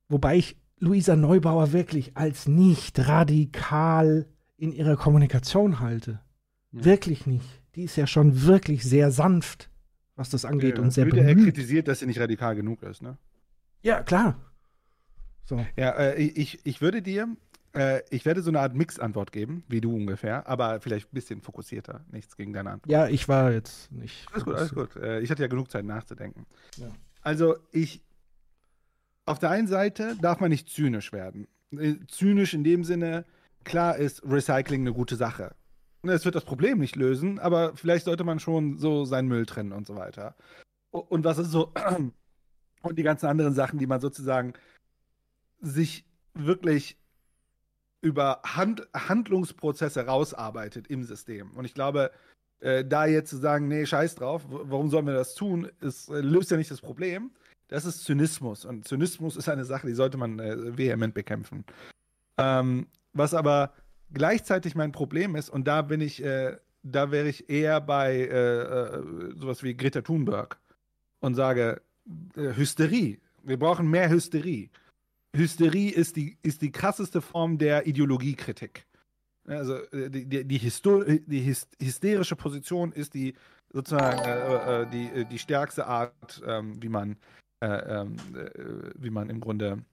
wobei 0.09 0.37
ich 0.37 0.57
Luisa 0.79 1.15
Neubauer 1.15 1.73
wirklich 1.73 2.17
als 2.17 2.47
nicht 2.47 3.07
radikal 3.07 4.27
in 4.61 4.71
ihrer 4.71 4.95
Kommunikation 4.95 5.79
halte. 5.79 6.19
Ja. 6.71 6.85
Wirklich 6.85 7.25
nicht. 7.25 7.61
Die 7.75 7.83
ist 7.83 7.95
ja 7.95 8.05
schon 8.05 8.43
wirklich 8.43 8.83
sehr 8.83 9.11
sanft, 9.11 9.71
was 10.15 10.29
das 10.29 10.45
angeht 10.45 10.77
ja, 10.77 10.83
und 10.83 10.91
sehr 10.91 11.05
bemüht. 11.05 11.25
Er 11.25 11.35
kritisiert, 11.35 11.87
dass 11.87 11.99
sie 11.99 12.05
nicht 12.05 12.19
radikal 12.19 12.55
genug 12.55 12.83
ist, 12.83 13.01
ne? 13.01 13.17
Ja, 13.81 14.03
klar. 14.03 14.39
So. 15.45 15.65
Ja, 15.75 15.89
äh, 15.91 16.21
ich, 16.21 16.63
ich 16.63 16.79
würde 16.79 17.01
dir, 17.01 17.35
äh, 17.73 18.01
ich 18.11 18.23
werde 18.23 18.43
so 18.43 18.51
eine 18.51 18.59
Art 18.59 18.75
Mix-Antwort 18.75 19.31
geben, 19.31 19.63
wie 19.67 19.81
du 19.81 19.95
ungefähr, 19.95 20.47
aber 20.47 20.79
vielleicht 20.79 21.07
ein 21.07 21.15
bisschen 21.15 21.41
fokussierter. 21.41 22.05
Nichts 22.11 22.37
gegen 22.37 22.53
deine 22.53 22.69
Antwort. 22.69 22.91
Ja, 22.91 23.07
ich 23.07 23.27
war 23.27 23.51
jetzt 23.51 23.91
nicht. 23.91 24.27
Alles 24.31 24.45
gut, 24.45 24.55
alles 24.55 24.75
gut. 24.75 24.95
Äh, 24.95 25.21
ich 25.21 25.31
hatte 25.31 25.41
ja 25.41 25.47
genug 25.47 25.71
Zeit 25.71 25.85
nachzudenken. 25.85 26.45
Ja. 26.77 26.91
Also, 27.23 27.55
ich. 27.71 28.03
Auf 29.25 29.39
der 29.39 29.49
einen 29.49 29.67
Seite 29.67 30.15
darf 30.21 30.39
man 30.39 30.51
nicht 30.51 30.69
zynisch 30.69 31.11
werden. 31.11 31.47
Äh, 31.71 31.95
zynisch 32.07 32.53
in 32.53 32.63
dem 32.63 32.83
Sinne, 32.83 33.25
klar 33.63 33.97
ist 33.97 34.21
Recycling 34.23 34.81
eine 34.81 34.93
gute 34.93 35.15
Sache. 35.15 35.55
Es 36.03 36.25
wird 36.25 36.35
das 36.35 36.45
Problem 36.45 36.79
nicht 36.79 36.95
lösen, 36.95 37.39
aber 37.39 37.75
vielleicht 37.75 38.05
sollte 38.05 38.23
man 38.23 38.39
schon 38.39 38.77
so 38.77 39.05
seinen 39.05 39.27
Müll 39.27 39.45
trennen 39.45 39.71
und 39.71 39.85
so 39.85 39.95
weiter. 39.95 40.35
Und 40.89 41.23
was 41.23 41.37
ist 41.37 41.51
so, 41.51 41.71
und 42.81 42.97
die 42.97 43.03
ganzen 43.03 43.27
anderen 43.27 43.53
Sachen, 43.53 43.77
die 43.77 43.87
man 43.87 44.01
sozusagen 44.01 44.53
sich 45.61 46.05
wirklich 46.33 46.97
über 48.01 48.41
Hand, 48.43 48.87
Handlungsprozesse 48.95 50.05
rausarbeitet 50.05 50.87
im 50.87 51.03
System. 51.03 51.51
Und 51.51 51.65
ich 51.65 51.75
glaube, 51.75 52.11
äh, 52.59 52.83
da 52.83 53.05
jetzt 53.05 53.29
zu 53.29 53.37
sagen, 53.37 53.67
nee, 53.67 53.85
scheiß 53.85 54.15
drauf, 54.15 54.43
warum 54.49 54.89
sollen 54.89 55.05
wir 55.05 55.13
das 55.13 55.35
tun, 55.35 55.69
ist, 55.81 56.09
äh, 56.09 56.21
löst 56.21 56.49
ja 56.49 56.57
nicht 56.57 56.71
das 56.71 56.81
Problem. 56.81 57.31
Das 57.67 57.85
ist 57.85 58.03
Zynismus. 58.03 58.65
Und 58.65 58.87
Zynismus 58.87 59.37
ist 59.37 59.49
eine 59.49 59.65
Sache, 59.65 59.87
die 59.87 59.93
sollte 59.93 60.17
man 60.17 60.39
äh, 60.39 60.77
vehement 60.77 61.13
bekämpfen. 61.13 61.63
Ähm, 62.37 62.87
was 63.13 63.33
aber 63.33 63.73
gleichzeitig 64.13 64.75
mein 64.75 64.91
Problem 64.91 65.35
ist, 65.35 65.49
und 65.49 65.67
da 65.67 65.81
bin 65.81 66.01
ich, 66.01 66.23
äh, 66.23 66.57
da 66.83 67.11
wäre 67.11 67.29
ich 67.29 67.49
eher 67.49 67.81
bei 67.81 68.15
äh, 68.15 68.61
äh, 68.61 69.35
sowas 69.35 69.63
wie 69.63 69.75
Greta 69.75 70.01
Thunberg 70.01 70.59
und 71.19 71.35
sage, 71.35 71.81
äh, 72.35 72.55
Hysterie. 72.55 73.19
Wir 73.43 73.57
brauchen 73.57 73.89
mehr 73.89 74.09
Hysterie. 74.09 74.69
Hysterie 75.35 75.91
ist 75.91 76.15
die, 76.15 76.37
ist 76.43 76.61
die 76.61 76.71
krasseste 76.71 77.21
Form 77.21 77.57
der 77.57 77.87
Ideologiekritik. 77.87 78.85
Also 79.45 79.75
äh, 79.91 80.09
die, 80.09 80.25
die, 80.25 80.43
die, 80.45 80.57
Histo 80.57 81.03
die 81.03 81.55
hysterische 81.79 82.35
Position 82.35 82.91
ist 82.91 83.13
die 83.13 83.33
sozusagen 83.71 84.19
äh, 84.19 84.87
die, 84.91 85.25
die 85.25 85.39
stärkste 85.39 85.87
Art, 85.87 86.41
ähm, 86.45 86.81
wie 86.81 86.89
man 86.89 87.17
ähm, 87.63 88.15
wie 88.95 89.11
man 89.11 89.29
im 89.29 89.39
Grunde 89.39 89.83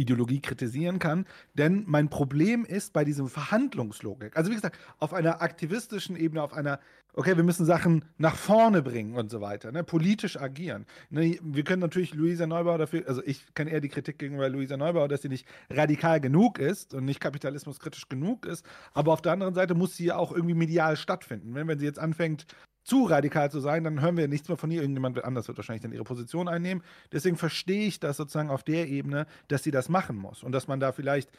Ideologie 0.00 0.40
kritisieren 0.40 0.98
kann. 0.98 1.26
Denn 1.54 1.84
mein 1.86 2.08
Problem 2.08 2.64
ist 2.64 2.92
bei 2.92 3.04
diesem 3.04 3.28
Verhandlungslogik. 3.28 4.36
Also 4.36 4.50
wie 4.50 4.54
gesagt, 4.54 4.78
auf 4.98 5.12
einer 5.14 5.42
aktivistischen 5.42 6.16
Ebene, 6.16 6.42
auf 6.42 6.52
einer, 6.52 6.80
okay, 7.14 7.36
wir 7.36 7.44
müssen 7.44 7.66
Sachen 7.66 8.04
nach 8.18 8.36
vorne 8.36 8.82
bringen 8.82 9.14
und 9.16 9.30
so 9.30 9.40
weiter, 9.40 9.72
ne, 9.72 9.84
politisch 9.84 10.36
agieren. 10.36 10.86
Ne, 11.10 11.38
wir 11.42 11.64
können 11.64 11.80
natürlich 11.80 12.14
Luisa 12.14 12.46
Neubauer 12.46 12.78
dafür, 12.78 13.04
also 13.06 13.22
ich 13.24 13.54
kenne 13.54 13.70
eher 13.70 13.80
die 13.80 13.88
Kritik 13.88 14.18
gegenüber 14.18 14.48
Luisa 14.48 14.76
Neubauer, 14.76 15.08
dass 15.08 15.22
sie 15.22 15.28
nicht 15.28 15.46
radikal 15.70 16.20
genug 16.20 16.58
ist 16.58 16.94
und 16.94 17.04
nicht 17.04 17.20
kapitalismuskritisch 17.20 18.08
genug 18.08 18.46
ist. 18.46 18.64
Aber 18.92 19.12
auf 19.12 19.22
der 19.22 19.32
anderen 19.32 19.54
Seite 19.54 19.74
muss 19.74 19.96
sie 19.96 20.06
ja 20.06 20.16
auch 20.16 20.32
irgendwie 20.32 20.54
medial 20.54 20.96
stattfinden. 20.96 21.54
Wenn, 21.54 21.68
wenn 21.68 21.78
sie 21.78 21.86
jetzt 21.86 21.98
anfängt, 21.98 22.46
zu 22.82 23.04
radikal 23.04 23.50
zu 23.50 23.60
sein, 23.60 23.84
dann 23.84 24.00
hören 24.00 24.16
wir 24.16 24.28
nichts 24.28 24.48
mehr 24.48 24.56
von 24.56 24.70
ihr. 24.70 24.80
Irgendjemand 24.80 25.22
anders 25.24 25.48
wird 25.48 25.58
wahrscheinlich 25.58 25.82
dann 25.82 25.92
ihre 25.92 26.04
Position 26.04 26.48
einnehmen. 26.48 26.82
Deswegen 27.12 27.36
verstehe 27.36 27.86
ich 27.86 28.00
das 28.00 28.16
sozusagen 28.16 28.50
auf 28.50 28.62
der 28.62 28.88
Ebene, 28.88 29.26
dass 29.48 29.62
sie 29.62 29.70
das 29.70 29.88
machen 29.88 30.16
muss 30.16 30.42
und 30.42 30.52
dass 30.52 30.66
man 30.66 30.80
da 30.80 30.92
vielleicht, 30.92 31.30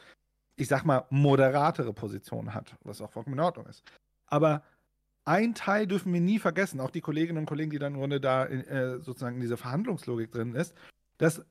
ich 0.56 0.68
sag 0.68 0.84
mal, 0.84 1.04
moderatere 1.10 1.92
Positionen 1.92 2.54
hat, 2.54 2.76
was 2.84 3.00
auch 3.00 3.10
vollkommen 3.10 3.36
in 3.36 3.40
Ordnung 3.40 3.66
ist. 3.66 3.82
Aber 4.26 4.62
ein 5.24 5.54
Teil 5.54 5.86
dürfen 5.86 6.12
wir 6.12 6.20
nie 6.20 6.38
vergessen, 6.38 6.80
auch 6.80 6.90
die 6.90 7.00
Kolleginnen 7.00 7.38
und 7.38 7.46
Kollegen, 7.46 7.70
die 7.70 7.78
dann 7.78 7.94
im 7.94 8.00
Grunde 8.00 8.20
da 8.20 8.46
äh, 8.46 9.00
sozusagen 9.00 9.36
in 9.36 9.42
dieser 9.42 9.56
Verhandlungslogik 9.56 10.32
drin 10.32 10.54
ist, 10.54 10.74
dass 11.18 11.44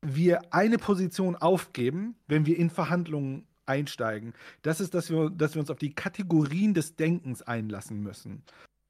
wir 0.00 0.54
eine 0.54 0.78
Position 0.78 1.36
aufgeben, 1.36 2.14
wenn 2.26 2.46
wir 2.46 2.56
in 2.56 2.70
Verhandlungen 2.70 3.46
einsteigen. 3.66 4.32
Das 4.62 4.80
ist, 4.80 4.94
dass 4.94 5.10
wir, 5.10 5.30
dass 5.30 5.54
wir 5.54 5.60
uns 5.60 5.70
auf 5.70 5.78
die 5.78 5.94
Kategorien 5.94 6.74
des 6.74 6.96
Denkens 6.96 7.42
einlassen 7.42 8.02
müssen. 8.02 8.42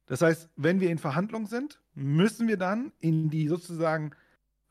Das 0.06 0.22
heißt, 0.22 0.48
wenn 0.56 0.80
wir 0.80 0.90
in 0.90 0.98
Verhandlungen 0.98 1.46
sind, 1.46 1.80
müssen 1.94 2.48
wir 2.48 2.56
dann 2.56 2.92
in 3.00 3.30
die 3.30 3.48
sozusagen, 3.48 4.12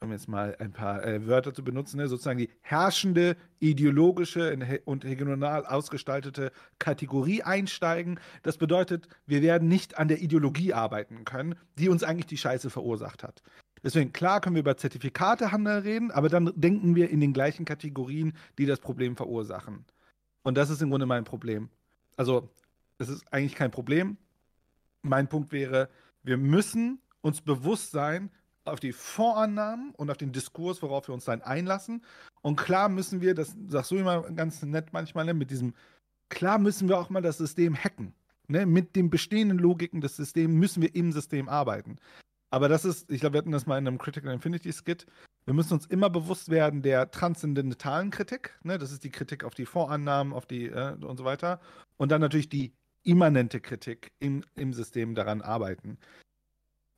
um 0.01 0.11
jetzt 0.11 0.27
mal 0.27 0.55
ein 0.59 0.71
paar 0.71 1.03
äh, 1.03 1.25
Wörter 1.25 1.53
zu 1.53 1.63
benutzen, 1.63 1.97
ne, 1.97 2.07
sozusagen 2.07 2.37
die 2.37 2.49
herrschende, 2.61 3.35
ideologische 3.59 4.57
und 4.85 5.03
hegemonal 5.03 5.65
ausgestaltete 5.65 6.51
Kategorie 6.79 7.43
einsteigen. 7.43 8.19
Das 8.43 8.57
bedeutet, 8.57 9.07
wir 9.25 9.41
werden 9.41 9.67
nicht 9.67 9.97
an 9.97 10.07
der 10.07 10.21
Ideologie 10.21 10.73
arbeiten 10.73 11.25
können, 11.25 11.55
die 11.77 11.89
uns 11.89 12.03
eigentlich 12.03 12.27
die 12.27 12.37
Scheiße 12.37 12.69
verursacht 12.69 13.23
hat. 13.23 13.41
Deswegen, 13.83 14.13
klar 14.13 14.41
können 14.41 14.55
wir 14.55 14.61
über 14.61 14.77
Zertifikatehandel 14.77 15.79
reden, 15.79 16.11
aber 16.11 16.29
dann 16.29 16.51
denken 16.55 16.95
wir 16.95 17.09
in 17.09 17.19
den 17.19 17.33
gleichen 17.33 17.65
Kategorien, 17.65 18.33
die 18.57 18.65
das 18.65 18.79
Problem 18.79 19.15
verursachen. 19.15 19.85
Und 20.43 20.57
das 20.57 20.69
ist 20.69 20.81
im 20.81 20.89
Grunde 20.89 21.05
mein 21.05 21.23
Problem. 21.23 21.69
Also, 22.15 22.49
es 22.97 23.09
ist 23.09 23.31
eigentlich 23.31 23.55
kein 23.55 23.71
Problem 23.71 24.17
mein 25.07 25.27
Punkt 25.27 25.51
wäre, 25.51 25.89
wir 26.23 26.37
müssen 26.37 26.99
uns 27.21 27.41
bewusst 27.41 27.91
sein 27.91 28.29
auf 28.67 28.79
die 28.79 28.93
Vorannahmen 28.93 29.91
und 29.95 30.09
auf 30.09 30.17
den 30.17 30.31
Diskurs, 30.31 30.81
worauf 30.81 31.07
wir 31.07 31.13
uns 31.13 31.25
dann 31.25 31.41
einlassen. 31.41 32.03
Und 32.41 32.57
klar 32.57 32.89
müssen 32.89 33.21
wir, 33.21 33.33
das 33.33 33.55
sagst 33.67 33.91
du 33.91 33.97
immer 33.97 34.23
ganz 34.31 34.61
nett 34.63 34.93
manchmal, 34.93 35.25
ne, 35.25 35.33
mit 35.33 35.51
diesem, 35.51 35.73
klar 36.29 36.59
müssen 36.59 36.87
wir 36.89 36.99
auch 36.99 37.09
mal 37.09 37.21
das 37.21 37.37
System 37.37 37.75
hacken. 37.75 38.13
Ne? 38.47 38.65
Mit 38.65 38.95
den 38.95 39.09
bestehenden 39.09 39.57
Logiken 39.57 40.01
des 40.01 40.15
Systems 40.15 40.53
müssen 40.53 40.81
wir 40.81 40.95
im 40.95 41.11
System 41.11 41.49
arbeiten. 41.49 41.97
Aber 42.49 42.69
das 42.69 42.85
ist, 42.85 43.11
ich 43.11 43.19
glaube, 43.19 43.33
wir 43.33 43.39
hatten 43.39 43.51
das 43.51 43.65
mal 43.65 43.77
in 43.77 43.87
einem 43.87 43.97
Critical 43.97 44.33
Infinity 44.33 44.71
Skit. 44.71 45.05
Wir 45.45 45.53
müssen 45.53 45.73
uns 45.73 45.85
immer 45.85 46.09
bewusst 46.09 46.49
werden 46.49 46.81
der 46.81 47.11
transzendentalen 47.11 48.09
Kritik. 48.09 48.57
Ne? 48.63 48.77
Das 48.77 48.91
ist 48.91 49.03
die 49.03 49.11
Kritik 49.11 49.43
auf 49.43 49.53
die 49.53 49.65
Vorannahmen, 49.65 50.33
auf 50.33 50.45
die 50.45 50.67
äh, 50.67 50.93
und 50.93 51.17
so 51.17 51.25
weiter. 51.25 51.59
Und 51.97 52.11
dann 52.11 52.21
natürlich 52.21 52.49
die 52.49 52.73
immanente 53.03 53.59
Kritik 53.59 54.11
im, 54.19 54.43
im 54.55 54.73
System 54.73 55.15
daran 55.15 55.41
arbeiten. 55.41 55.97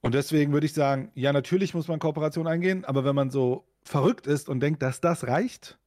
Und 0.02 0.14
deswegen 0.14 0.54
würde 0.54 0.66
ich 0.66 0.74
sagen, 0.74 1.12
ja, 1.14 1.34
natürlich 1.34 1.74
muss 1.74 1.88
man 1.88 2.00
Kooperation 2.00 2.48
eingehen, 2.48 2.86
aber 2.86 3.04
wenn 3.04 3.16
man 3.16 3.30
so 3.30 3.68
verrückt 3.84 4.28
ist 4.28 4.48
und 4.48 4.62
denkt, 4.62 4.82
dass 4.82 5.02
das 5.02 5.28
reicht, 5.28 5.78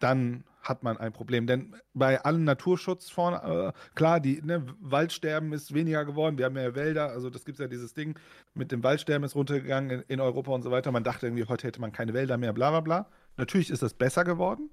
dann 0.00 0.44
hat 0.62 0.82
man 0.82 0.96
ein 0.98 1.12
Problem. 1.12 1.46
Denn 1.46 1.76
bei 1.94 2.22
allen 2.22 2.44
Naturschutzfonds, 2.44 3.42
äh, 3.42 3.72
klar, 3.94 4.20
die 4.20 4.42
ne, 4.42 4.66
Waldsterben 4.80 5.52
ist 5.52 5.72
weniger 5.72 6.04
geworden, 6.04 6.36
wir 6.36 6.46
haben 6.46 6.54
mehr 6.54 6.74
Wälder, 6.74 7.10
also 7.10 7.30
das 7.30 7.44
gibt 7.44 7.58
es 7.58 7.62
ja 7.62 7.68
dieses 7.68 7.94
Ding 7.94 8.18
mit 8.54 8.72
dem 8.72 8.82
Waldsterben 8.82 9.24
ist 9.24 9.34
runtergegangen 9.34 9.90
in, 9.90 10.04
in, 10.08 10.20
Europa 10.20 10.52
und 10.52 10.62
so 10.62 10.70
weiter. 10.70 10.92
Man 10.92 11.04
dachte 11.04 11.26
irgendwie, 11.26 11.44
heute 11.44 11.66
hätte 11.66 11.80
man 11.80 11.92
keine 11.92 12.12
Wälder 12.12 12.36
mehr, 12.36 12.52
bla 12.52 12.70
bla 12.70 12.80
bla. 12.80 13.06
Natürlich 13.36 13.70
ist 13.70 13.82
das 13.82 13.94
besser 13.94 14.24
geworden, 14.24 14.70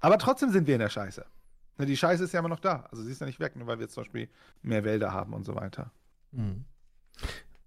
aber 0.00 0.18
trotzdem 0.18 0.50
sind 0.50 0.66
wir 0.66 0.74
in 0.74 0.80
der 0.80 0.90
Scheiße. 0.90 1.24
Ne, 1.78 1.86
die 1.86 1.96
Scheiße 1.96 2.24
ist 2.24 2.32
ja 2.32 2.40
immer 2.40 2.48
noch 2.48 2.60
da. 2.60 2.86
Also 2.90 3.02
sie 3.02 3.12
ist 3.12 3.20
ja 3.20 3.26
nicht 3.26 3.40
weg, 3.40 3.56
nur 3.56 3.66
weil 3.66 3.78
wir 3.78 3.88
zum 3.88 4.02
Beispiel 4.02 4.28
mehr 4.62 4.84
Wälder 4.84 5.12
haben 5.12 5.32
und 5.32 5.44
so 5.44 5.54
weiter. 5.54 5.92
Mhm. 6.32 6.64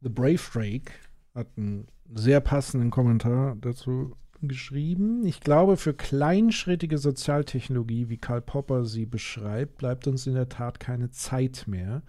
The 0.01 0.09
Brave 0.09 0.41
Drake 0.53 0.91
hat 1.35 1.47
einen 1.57 1.87
sehr 2.13 2.39
passenden 2.39 2.89
Kommentar 2.89 3.57
dazu 3.59 4.15
geschrieben. 4.41 5.25
Ich 5.25 5.41
glaube, 5.41 5.75
für 5.77 5.93
kleinschrittige 5.93 6.97
Sozialtechnologie, 6.97 8.09
wie 8.09 8.17
Karl 8.17 8.41
Popper 8.41 8.85
sie 8.85 9.05
beschreibt, 9.05 9.77
bleibt 9.77 10.07
uns 10.07 10.27
in 10.27 10.33
der 10.33 10.49
Tat 10.49 10.79
keine 10.79 11.11
Zeit 11.11 11.65
mehr. 11.67 12.03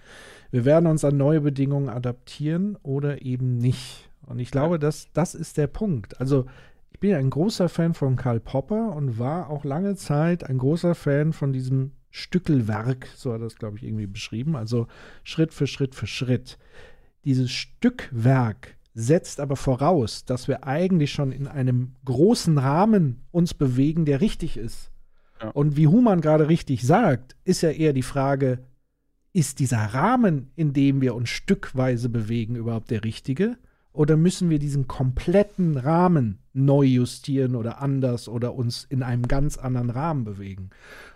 Wir 0.50 0.64
werden 0.64 0.86
uns 0.86 1.04
an 1.04 1.16
neue 1.16 1.40
Bedingungen 1.40 1.88
adaptieren 1.88 2.76
oder 2.82 3.22
eben 3.22 3.56
nicht. 3.56 4.08
Und 4.26 4.38
ich 4.38 4.50
glaube, 4.50 4.78
dass 4.78 5.12
das 5.12 5.34
ist 5.34 5.56
der 5.56 5.66
Punkt. 5.66 6.20
Also 6.20 6.46
ich 6.92 7.00
bin 7.00 7.10
ja 7.10 7.18
ein 7.18 7.30
großer 7.30 7.68
Fan 7.68 7.94
von 7.94 8.16
Karl 8.16 8.40
Popper 8.40 8.94
und 8.94 9.18
war 9.18 9.50
auch 9.50 9.64
lange 9.64 9.96
Zeit 9.96 10.44
ein 10.44 10.58
großer 10.58 10.94
Fan 10.94 11.32
von 11.32 11.52
diesem 11.52 11.92
Stückelwerk, 12.10 13.08
so 13.14 13.32
hat 13.32 13.40
er 13.40 13.44
das, 13.44 13.56
glaube 13.56 13.76
ich, 13.76 13.84
irgendwie 13.84 14.06
beschrieben. 14.06 14.56
Also 14.56 14.88
Schritt 15.22 15.54
für 15.54 15.66
Schritt 15.66 15.94
für 15.94 16.06
Schritt. 16.06 16.58
Dieses 17.24 17.50
Stückwerk 17.50 18.76
setzt 18.94 19.40
aber 19.40 19.56
voraus, 19.56 20.24
dass 20.24 20.48
wir 20.48 20.64
eigentlich 20.64 21.12
schon 21.12 21.32
in 21.32 21.46
einem 21.46 21.94
großen 22.04 22.58
Rahmen 22.58 23.22
uns 23.30 23.54
bewegen, 23.54 24.04
der 24.04 24.20
richtig 24.20 24.56
ist. 24.56 24.90
Ja. 25.40 25.50
Und 25.50 25.76
wie 25.76 25.86
Human 25.86 26.20
gerade 26.20 26.48
richtig 26.48 26.86
sagt, 26.86 27.36
ist 27.44 27.62
ja 27.62 27.70
eher 27.70 27.92
die 27.92 28.02
Frage, 28.02 28.64
ist 29.32 29.60
dieser 29.60 29.78
Rahmen, 29.78 30.50
in 30.56 30.72
dem 30.72 31.00
wir 31.00 31.14
uns 31.14 31.28
stückweise 31.28 32.08
bewegen, 32.08 32.56
überhaupt 32.56 32.90
der 32.90 33.04
richtige? 33.04 33.58
Oder 33.92 34.16
müssen 34.16 34.50
wir 34.50 34.58
diesen 34.58 34.86
kompletten 34.86 35.76
Rahmen 35.76 36.38
neu 36.52 36.84
justieren 36.84 37.56
oder 37.56 37.80
anders 37.80 38.28
oder 38.28 38.54
uns 38.54 38.84
in 38.84 39.02
einem 39.02 39.26
ganz 39.26 39.56
anderen 39.56 39.90
Rahmen 39.90 40.24
bewegen? 40.24 40.70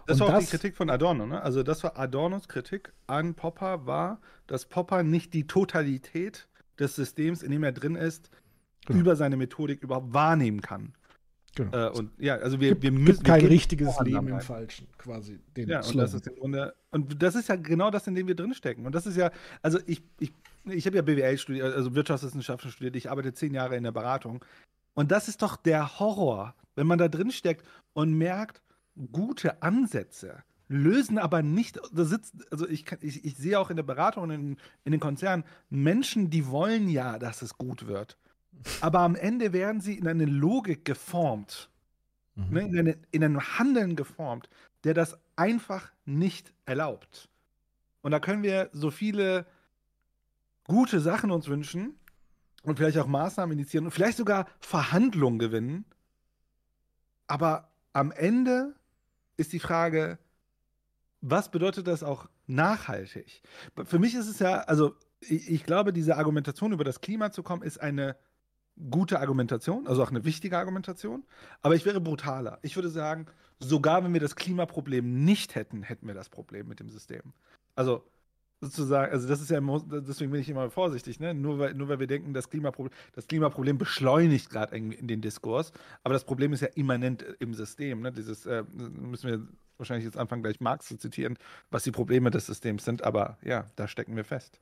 Das 0.06 0.20
Und 0.20 0.26
war 0.26 0.34
auch 0.34 0.40
das, 0.40 0.46
die 0.46 0.50
Kritik 0.50 0.76
von 0.76 0.90
Adorno, 0.90 1.26
ne? 1.26 1.40
Also 1.40 1.62
das 1.62 1.84
war 1.84 1.98
Adornos 1.98 2.48
Kritik 2.48 2.92
an 3.06 3.34
Popper 3.34 3.86
war, 3.86 4.20
dass 4.46 4.66
Popper 4.66 5.02
nicht 5.02 5.34
die 5.34 5.46
Totalität 5.46 6.48
des 6.78 6.96
Systems, 6.96 7.42
in 7.42 7.50
dem 7.50 7.62
er 7.62 7.72
drin 7.72 7.94
ist, 7.94 8.30
genau. 8.86 9.00
über 9.00 9.16
seine 9.16 9.36
Methodik 9.36 9.82
überhaupt 9.82 10.12
wahrnehmen 10.12 10.60
kann. 10.60 10.94
Genau. 11.54 11.88
Äh, 11.88 11.90
und 11.90 12.10
ja, 12.18 12.36
also 12.36 12.60
wir, 12.60 12.70
gibt, 12.70 12.82
wir 12.82 12.90
müssen. 12.90 13.22
Gibt 13.22 13.24
kein 13.24 13.46
richtiges 13.46 13.98
Leben 14.00 14.28
im 14.28 14.40
Falschen, 14.40 14.88
quasi. 14.98 15.38
ja, 15.56 15.84
und 15.84 15.96
das 15.96 16.14
ist 16.14 16.26
im 16.26 16.34
Grunde. 16.34 16.74
Und 16.90 17.22
das 17.22 17.36
ist 17.36 17.48
ja 17.48 17.56
genau 17.56 17.90
das, 17.90 18.06
in 18.06 18.14
dem 18.14 18.26
wir 18.26 18.34
drinstecken. 18.34 18.84
Und 18.86 18.94
das 18.94 19.06
ist 19.06 19.16
ja, 19.16 19.30
also 19.62 19.78
ich, 19.86 20.02
ich, 20.18 20.32
ich 20.64 20.86
habe 20.86 20.96
ja 20.96 21.02
BWL 21.02 21.38
studiert, 21.38 21.74
also 21.74 21.94
Wirtschaftswissenschaften 21.94 22.70
studiert, 22.70 22.96
ich 22.96 23.10
arbeite 23.10 23.32
zehn 23.32 23.54
Jahre 23.54 23.76
in 23.76 23.84
der 23.84 23.92
Beratung. 23.92 24.44
Und 24.94 25.12
das 25.12 25.28
ist 25.28 25.42
doch 25.42 25.56
der 25.56 26.00
Horror, 26.00 26.54
wenn 26.74 26.86
man 26.86 26.98
da 26.98 27.08
drin 27.08 27.30
steckt 27.30 27.64
und 27.92 28.14
merkt, 28.14 28.62
gute 29.12 29.62
Ansätze 29.62 30.42
lösen 30.68 31.18
aber 31.18 31.42
nicht, 31.42 31.80
da 31.92 32.04
sitzt, 32.04 32.34
also 32.50 32.68
ich, 32.68 32.90
ich, 33.00 33.24
ich 33.24 33.36
sehe 33.36 33.58
auch 33.58 33.70
in 33.70 33.76
der 33.76 33.82
Beratung 33.82 34.24
und 34.24 34.30
in, 34.30 34.56
in 34.84 34.92
den 34.92 35.00
Konzernen 35.00 35.44
Menschen, 35.70 36.30
die 36.30 36.46
wollen 36.46 36.88
ja, 36.88 37.18
dass 37.18 37.42
es 37.42 37.58
gut 37.58 37.86
wird. 37.86 38.18
Aber 38.80 39.00
am 39.00 39.14
Ende 39.14 39.52
werden 39.52 39.80
sie 39.80 39.98
in 39.98 40.06
eine 40.06 40.24
Logik 40.24 40.84
geformt, 40.84 41.70
mhm. 42.34 42.50
ne, 42.50 42.60
in, 42.62 42.78
eine, 42.78 42.98
in 43.10 43.24
einem 43.24 43.58
Handeln 43.58 43.96
geformt, 43.96 44.48
der 44.84 44.94
das 44.94 45.18
einfach 45.36 45.92
nicht 46.04 46.52
erlaubt. 46.64 47.28
Und 48.02 48.10
da 48.12 48.20
können 48.20 48.42
wir 48.42 48.70
so 48.72 48.90
viele 48.90 49.46
gute 50.66 51.00
Sachen 51.00 51.30
uns 51.30 51.48
wünschen 51.48 51.94
und 52.62 52.76
vielleicht 52.76 52.98
auch 52.98 53.06
Maßnahmen 53.06 53.58
initiieren 53.58 53.86
und 53.86 53.92
vielleicht 53.92 54.18
sogar 54.18 54.46
Verhandlungen 54.60 55.38
gewinnen. 55.38 55.84
Aber 57.26 57.70
am 57.92 58.12
Ende 58.12 58.74
ist 59.36 59.52
die 59.52 59.58
Frage, 59.58 60.18
was 61.26 61.50
bedeutet 61.50 61.86
das 61.86 62.02
auch 62.02 62.28
nachhaltig? 62.46 63.42
Für 63.86 63.98
mich 63.98 64.14
ist 64.14 64.28
es 64.28 64.40
ja, 64.40 64.60
also 64.60 64.94
ich, 65.20 65.50
ich, 65.50 65.64
glaube, 65.64 65.94
diese 65.94 66.18
Argumentation 66.18 66.72
über 66.72 66.84
das 66.84 67.00
Klima 67.00 67.32
zu 67.32 67.42
kommen, 67.42 67.62
ist 67.62 67.80
eine 67.80 68.16
gute 68.90 69.20
Argumentation, 69.20 69.86
also 69.86 70.02
auch 70.02 70.10
eine 70.10 70.24
wichtige 70.24 70.58
Argumentation. 70.58 71.24
Aber 71.62 71.76
ich 71.76 71.86
wäre 71.86 72.00
brutaler. 72.00 72.58
Ich 72.60 72.76
würde 72.76 72.90
sagen, 72.90 73.26
sogar 73.58 74.04
wenn 74.04 74.12
wir 74.12 74.20
das 74.20 74.36
Klimaproblem 74.36 75.24
nicht 75.24 75.54
hätten, 75.54 75.82
hätten 75.82 76.06
wir 76.06 76.14
das 76.14 76.28
Problem 76.28 76.68
mit 76.68 76.80
dem 76.80 76.90
System. 76.90 77.32
Also 77.74 78.04
sozusagen, 78.64 79.12
also 79.12 79.28
das 79.28 79.40
ist 79.40 79.50
ja, 79.50 79.60
deswegen 79.60 80.30
bin 80.30 80.40
ich 80.40 80.48
immer 80.48 80.70
vorsichtig, 80.70 81.20
ne? 81.20 81.34
nur, 81.34 81.58
weil, 81.58 81.74
nur 81.74 81.88
weil 81.88 82.00
wir 82.00 82.06
denken, 82.06 82.34
das 82.34 82.50
Klimaproblem, 82.50 82.92
das 83.14 83.26
Klimaproblem 83.26 83.78
beschleunigt 83.78 84.50
gerade 84.50 84.76
in 84.76 85.06
den 85.06 85.20
Diskurs, 85.20 85.72
aber 86.02 86.14
das 86.14 86.24
Problem 86.24 86.52
ist 86.52 86.60
ja 86.60 86.68
immanent 86.74 87.24
im 87.38 87.54
System. 87.54 88.00
Ne? 88.00 88.12
Dieses, 88.12 88.46
äh, 88.46 88.64
müssen 88.72 89.30
wir 89.30 89.46
wahrscheinlich 89.76 90.04
jetzt 90.04 90.16
anfangen, 90.16 90.42
gleich 90.42 90.60
Marx 90.60 90.86
zu 90.86 90.96
zitieren, 90.96 91.36
was 91.70 91.84
die 91.84 91.90
Probleme 91.90 92.30
des 92.30 92.46
Systems 92.46 92.84
sind, 92.84 93.04
aber 93.04 93.38
ja, 93.42 93.66
da 93.76 93.88
stecken 93.88 94.16
wir 94.16 94.24
fest. 94.24 94.60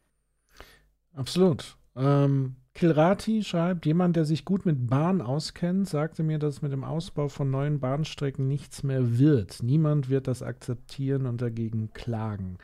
Absolut. 1.15 1.77
Ähm, 1.95 2.57
Kilrati 2.75 3.43
schreibt, 3.45 3.85
jemand, 3.85 4.17
der 4.17 4.25
sich 4.25 4.45
gut 4.45 4.65
mit 4.65 4.89
Bahn 4.89 5.21
auskennt, 5.21 5.89
sagte 5.89 6.23
mir, 6.23 6.39
dass 6.39 6.63
mit 6.63 6.73
dem 6.73 6.85
Ausbau 6.85 7.29
von 7.29 7.51
neuen 7.51 7.81
Bahnstrecken 7.81 8.49
nichts 8.49 8.83
mehr 8.83 9.19
wird. 9.19 9.63
Niemand 9.63 10.09
wird 10.09 10.27
das 10.27 10.43
akzeptieren 10.43 11.27
und 11.27 11.43
dagegen 11.43 11.91
klagen. 11.93 12.57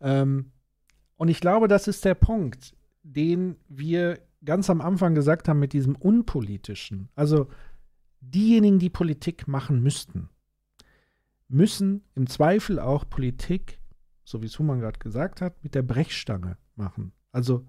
Ähm, 0.00 0.46
und 1.16 1.28
ich 1.28 1.40
glaube, 1.40 1.68
das 1.68 1.88
ist 1.88 2.04
der 2.04 2.14
Punkt, 2.14 2.74
den 3.02 3.56
wir 3.68 4.18
ganz 4.44 4.70
am 4.70 4.80
Anfang 4.80 5.14
gesagt 5.14 5.48
haben 5.48 5.58
mit 5.58 5.72
diesem 5.72 5.96
Unpolitischen. 5.96 7.08
Also 7.14 7.48
diejenigen, 8.20 8.78
die 8.78 8.90
Politik 8.90 9.48
machen 9.48 9.82
müssten, 9.82 10.28
müssen 11.48 12.04
im 12.14 12.26
Zweifel 12.26 12.78
auch 12.78 13.08
Politik, 13.08 13.80
so 14.24 14.42
wie 14.42 14.46
es 14.46 14.58
Human 14.58 14.80
gerade 14.80 14.98
gesagt 14.98 15.40
hat, 15.40 15.62
mit 15.62 15.74
der 15.74 15.82
Brechstange 15.82 16.58
machen. 16.74 17.12
Also 17.32 17.66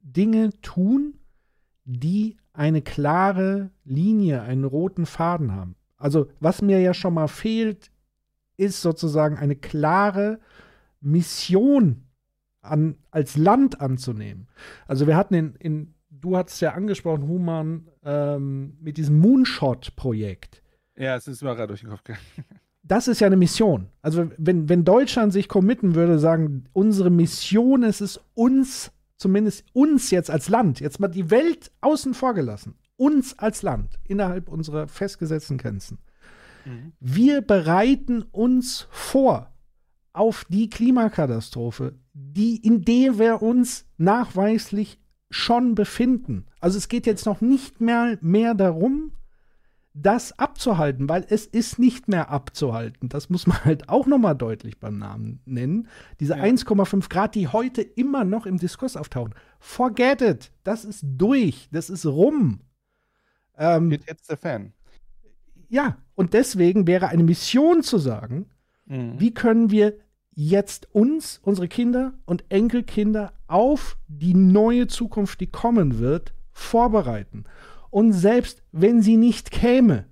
Dinge 0.00 0.50
tun, 0.62 1.18
die 1.84 2.38
eine 2.52 2.82
klare 2.82 3.70
Linie, 3.84 4.42
einen 4.42 4.64
roten 4.64 5.06
Faden 5.06 5.52
haben. 5.52 5.76
Also 5.96 6.28
was 6.40 6.62
mir 6.62 6.80
ja 6.80 6.94
schon 6.94 7.14
mal 7.14 7.28
fehlt, 7.28 7.90
ist 8.56 8.80
sozusagen 8.80 9.36
eine 9.36 9.56
klare 9.56 10.40
Mission 11.00 12.06
an, 12.62 12.96
als 13.10 13.36
Land 13.36 13.80
anzunehmen. 13.80 14.48
Also 14.86 15.06
wir 15.06 15.16
hatten 15.16 15.34
in, 15.34 15.54
in 15.56 15.94
du 16.10 16.36
hattest 16.36 16.60
ja 16.60 16.72
angesprochen, 16.72 17.26
Human, 17.26 17.88
ähm, 18.04 18.76
mit 18.80 18.96
diesem 18.96 19.18
Moonshot-Projekt. 19.20 20.62
Ja, 20.96 21.16
es 21.16 21.26
ist 21.26 21.42
mir 21.42 21.54
gerade 21.54 21.68
durch 21.68 21.80
den 21.80 21.90
Kopf 21.90 22.04
gegangen. 22.04 22.24
Das 22.82 23.08
ist 23.08 23.20
ja 23.20 23.26
eine 23.26 23.36
Mission. 23.36 23.88
Also 24.00 24.30
wenn, 24.38 24.70
wenn 24.70 24.84
Deutschland 24.86 25.34
sich 25.34 25.48
committen 25.48 25.94
würde, 25.94 26.18
sagen, 26.18 26.64
unsere 26.72 27.10
Mission 27.10 27.82
ist 27.82 28.00
es, 28.00 28.18
uns, 28.32 28.90
zumindest 29.18 29.64
uns 29.74 30.10
jetzt 30.10 30.30
als 30.30 30.48
Land, 30.48 30.80
jetzt 30.80 30.98
mal 30.98 31.08
die 31.08 31.30
Welt 31.30 31.70
außen 31.82 32.14
vor 32.14 32.32
gelassen, 32.32 32.74
uns 32.96 33.38
als 33.38 33.60
Land 33.60 34.00
innerhalb 34.08 34.48
unserer 34.48 34.88
festgesetzten 34.88 35.58
Grenzen. 35.58 35.98
Mhm. 36.64 36.92
Wir 37.00 37.42
bereiten 37.42 38.22
uns 38.22 38.88
vor 38.90 39.52
auf 40.14 40.46
die 40.48 40.70
Klimakatastrophe, 40.70 41.94
die, 42.20 42.56
in 42.56 42.82
der 42.84 43.18
wir 43.18 43.42
uns 43.42 43.86
nachweislich 43.96 44.98
schon 45.30 45.74
befinden. 45.74 46.46
Also 46.60 46.78
es 46.78 46.88
geht 46.88 47.06
jetzt 47.06 47.26
noch 47.26 47.40
nicht 47.40 47.80
mehr, 47.80 48.18
mehr 48.20 48.54
darum, 48.54 49.12
das 49.92 50.38
abzuhalten, 50.38 51.08
weil 51.08 51.26
es 51.28 51.46
ist 51.46 51.78
nicht 51.78 52.08
mehr 52.08 52.30
abzuhalten. 52.30 53.08
Das 53.08 53.28
muss 53.28 53.46
man 53.46 53.64
halt 53.64 53.88
auch 53.88 54.06
noch 54.06 54.18
mal 54.18 54.34
deutlich 54.34 54.78
beim 54.78 54.98
Namen 54.98 55.40
nennen. 55.44 55.88
Diese 56.20 56.36
ja. 56.36 56.44
1,5 56.44 57.08
Grad, 57.08 57.34
die 57.34 57.48
heute 57.48 57.82
immer 57.82 58.24
noch 58.24 58.46
im 58.46 58.58
Diskurs 58.58 58.96
auftauchen. 58.96 59.34
Forget 59.58 60.22
it. 60.22 60.52
Das 60.62 60.84
ist 60.84 61.04
durch. 61.04 61.68
Das 61.72 61.90
ist 61.90 62.06
rum. 62.06 62.60
Ähm, 63.56 63.90
jetzt 63.90 64.30
der 64.30 64.36
Fan. 64.36 64.72
Ja, 65.68 65.98
und 66.14 66.34
deswegen 66.34 66.86
wäre 66.86 67.08
eine 67.08 67.22
Mission 67.22 67.82
zu 67.82 67.98
sagen, 67.98 68.46
mhm. 68.86 69.18
wie 69.18 69.34
können 69.34 69.70
wir 69.70 69.98
jetzt 70.32 70.88
uns, 70.94 71.40
unsere 71.42 71.68
Kinder 71.68 72.14
und 72.24 72.44
Enkelkinder 72.48 73.32
auf 73.46 73.96
die 74.08 74.34
neue 74.34 74.86
Zukunft, 74.86 75.40
die 75.40 75.48
kommen 75.48 75.98
wird, 75.98 76.32
vorbereiten. 76.52 77.44
Und 77.90 78.12
selbst 78.12 78.62
wenn 78.72 79.02
sie 79.02 79.16
nicht 79.16 79.50
käme, 79.50 80.06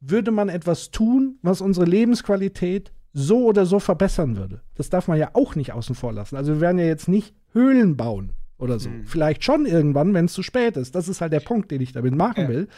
würde 0.00 0.30
man 0.30 0.48
etwas 0.48 0.90
tun, 0.90 1.38
was 1.42 1.60
unsere 1.60 1.86
Lebensqualität 1.86 2.92
so 3.12 3.46
oder 3.46 3.66
so 3.66 3.80
verbessern 3.80 4.36
würde. 4.36 4.62
Das 4.74 4.90
darf 4.90 5.08
man 5.08 5.18
ja 5.18 5.30
auch 5.32 5.54
nicht 5.54 5.72
außen 5.72 5.94
vor 5.94 6.12
lassen. 6.12 6.36
Also 6.36 6.54
wir 6.54 6.60
werden 6.60 6.78
ja 6.78 6.84
jetzt 6.84 7.08
nicht 7.08 7.34
Höhlen 7.52 7.96
bauen 7.96 8.32
oder 8.58 8.78
so. 8.78 8.90
Mhm. 8.90 9.06
Vielleicht 9.06 9.44
schon 9.44 9.66
irgendwann, 9.66 10.14
wenn 10.14 10.26
es 10.26 10.32
zu 10.32 10.42
spät 10.42 10.76
ist. 10.76 10.94
Das 10.94 11.08
ist 11.08 11.20
halt 11.20 11.32
der 11.32 11.40
Punkt, 11.40 11.70
den 11.70 11.80
ich 11.80 11.92
damit 11.92 12.14
machen 12.14 12.44
ja. 12.44 12.48
will. 12.48 12.68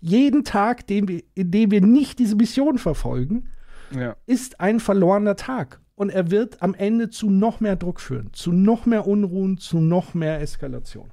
Jeden 0.00 0.44
Tag, 0.44 0.86
den 0.86 1.08
wir, 1.08 1.22
in 1.34 1.50
dem 1.50 1.70
wir 1.70 1.80
nicht 1.80 2.18
diese 2.18 2.36
Mission 2.36 2.78
verfolgen, 2.78 3.48
ja. 3.94 4.16
ist 4.26 4.60
ein 4.60 4.80
verlorener 4.80 5.36
Tag. 5.36 5.80
Und 5.96 6.10
er 6.10 6.30
wird 6.30 6.62
am 6.62 6.74
Ende 6.74 7.08
zu 7.10 7.30
noch 7.30 7.60
mehr 7.60 7.74
Druck 7.74 8.00
führen, 8.00 8.32
zu 8.32 8.52
noch 8.52 8.86
mehr 8.86 9.06
Unruhen, 9.06 9.58
zu 9.58 9.80
noch 9.80 10.14
mehr 10.14 10.40
Eskalation. 10.40 11.10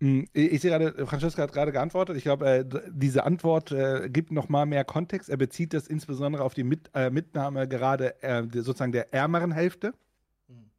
Hm, 0.00 0.28
ich, 0.32 0.60
sehe 0.60 0.70
gerade, 0.70 1.06
Francesca 1.06 1.42
hat 1.42 1.52
gerade 1.52 1.72
geantwortet. 1.72 2.16
Ich 2.16 2.22
glaube, 2.22 2.46
äh, 2.46 2.64
diese 2.90 3.24
Antwort 3.24 3.72
äh, 3.72 4.08
gibt 4.08 4.30
noch 4.30 4.48
mal 4.48 4.66
mehr 4.66 4.84
Kontext. 4.84 5.28
Er 5.28 5.36
bezieht 5.36 5.74
das 5.74 5.88
insbesondere 5.88 6.44
auf 6.44 6.54
die 6.54 6.64
Mit, 6.64 6.90
äh, 6.94 7.10
Mitnahme 7.10 7.66
gerade 7.66 8.22
äh, 8.22 8.44
sozusagen 8.52 8.92
der 8.92 9.12
ärmeren 9.12 9.50
Hälfte. 9.50 9.94
Hm. 10.48 10.70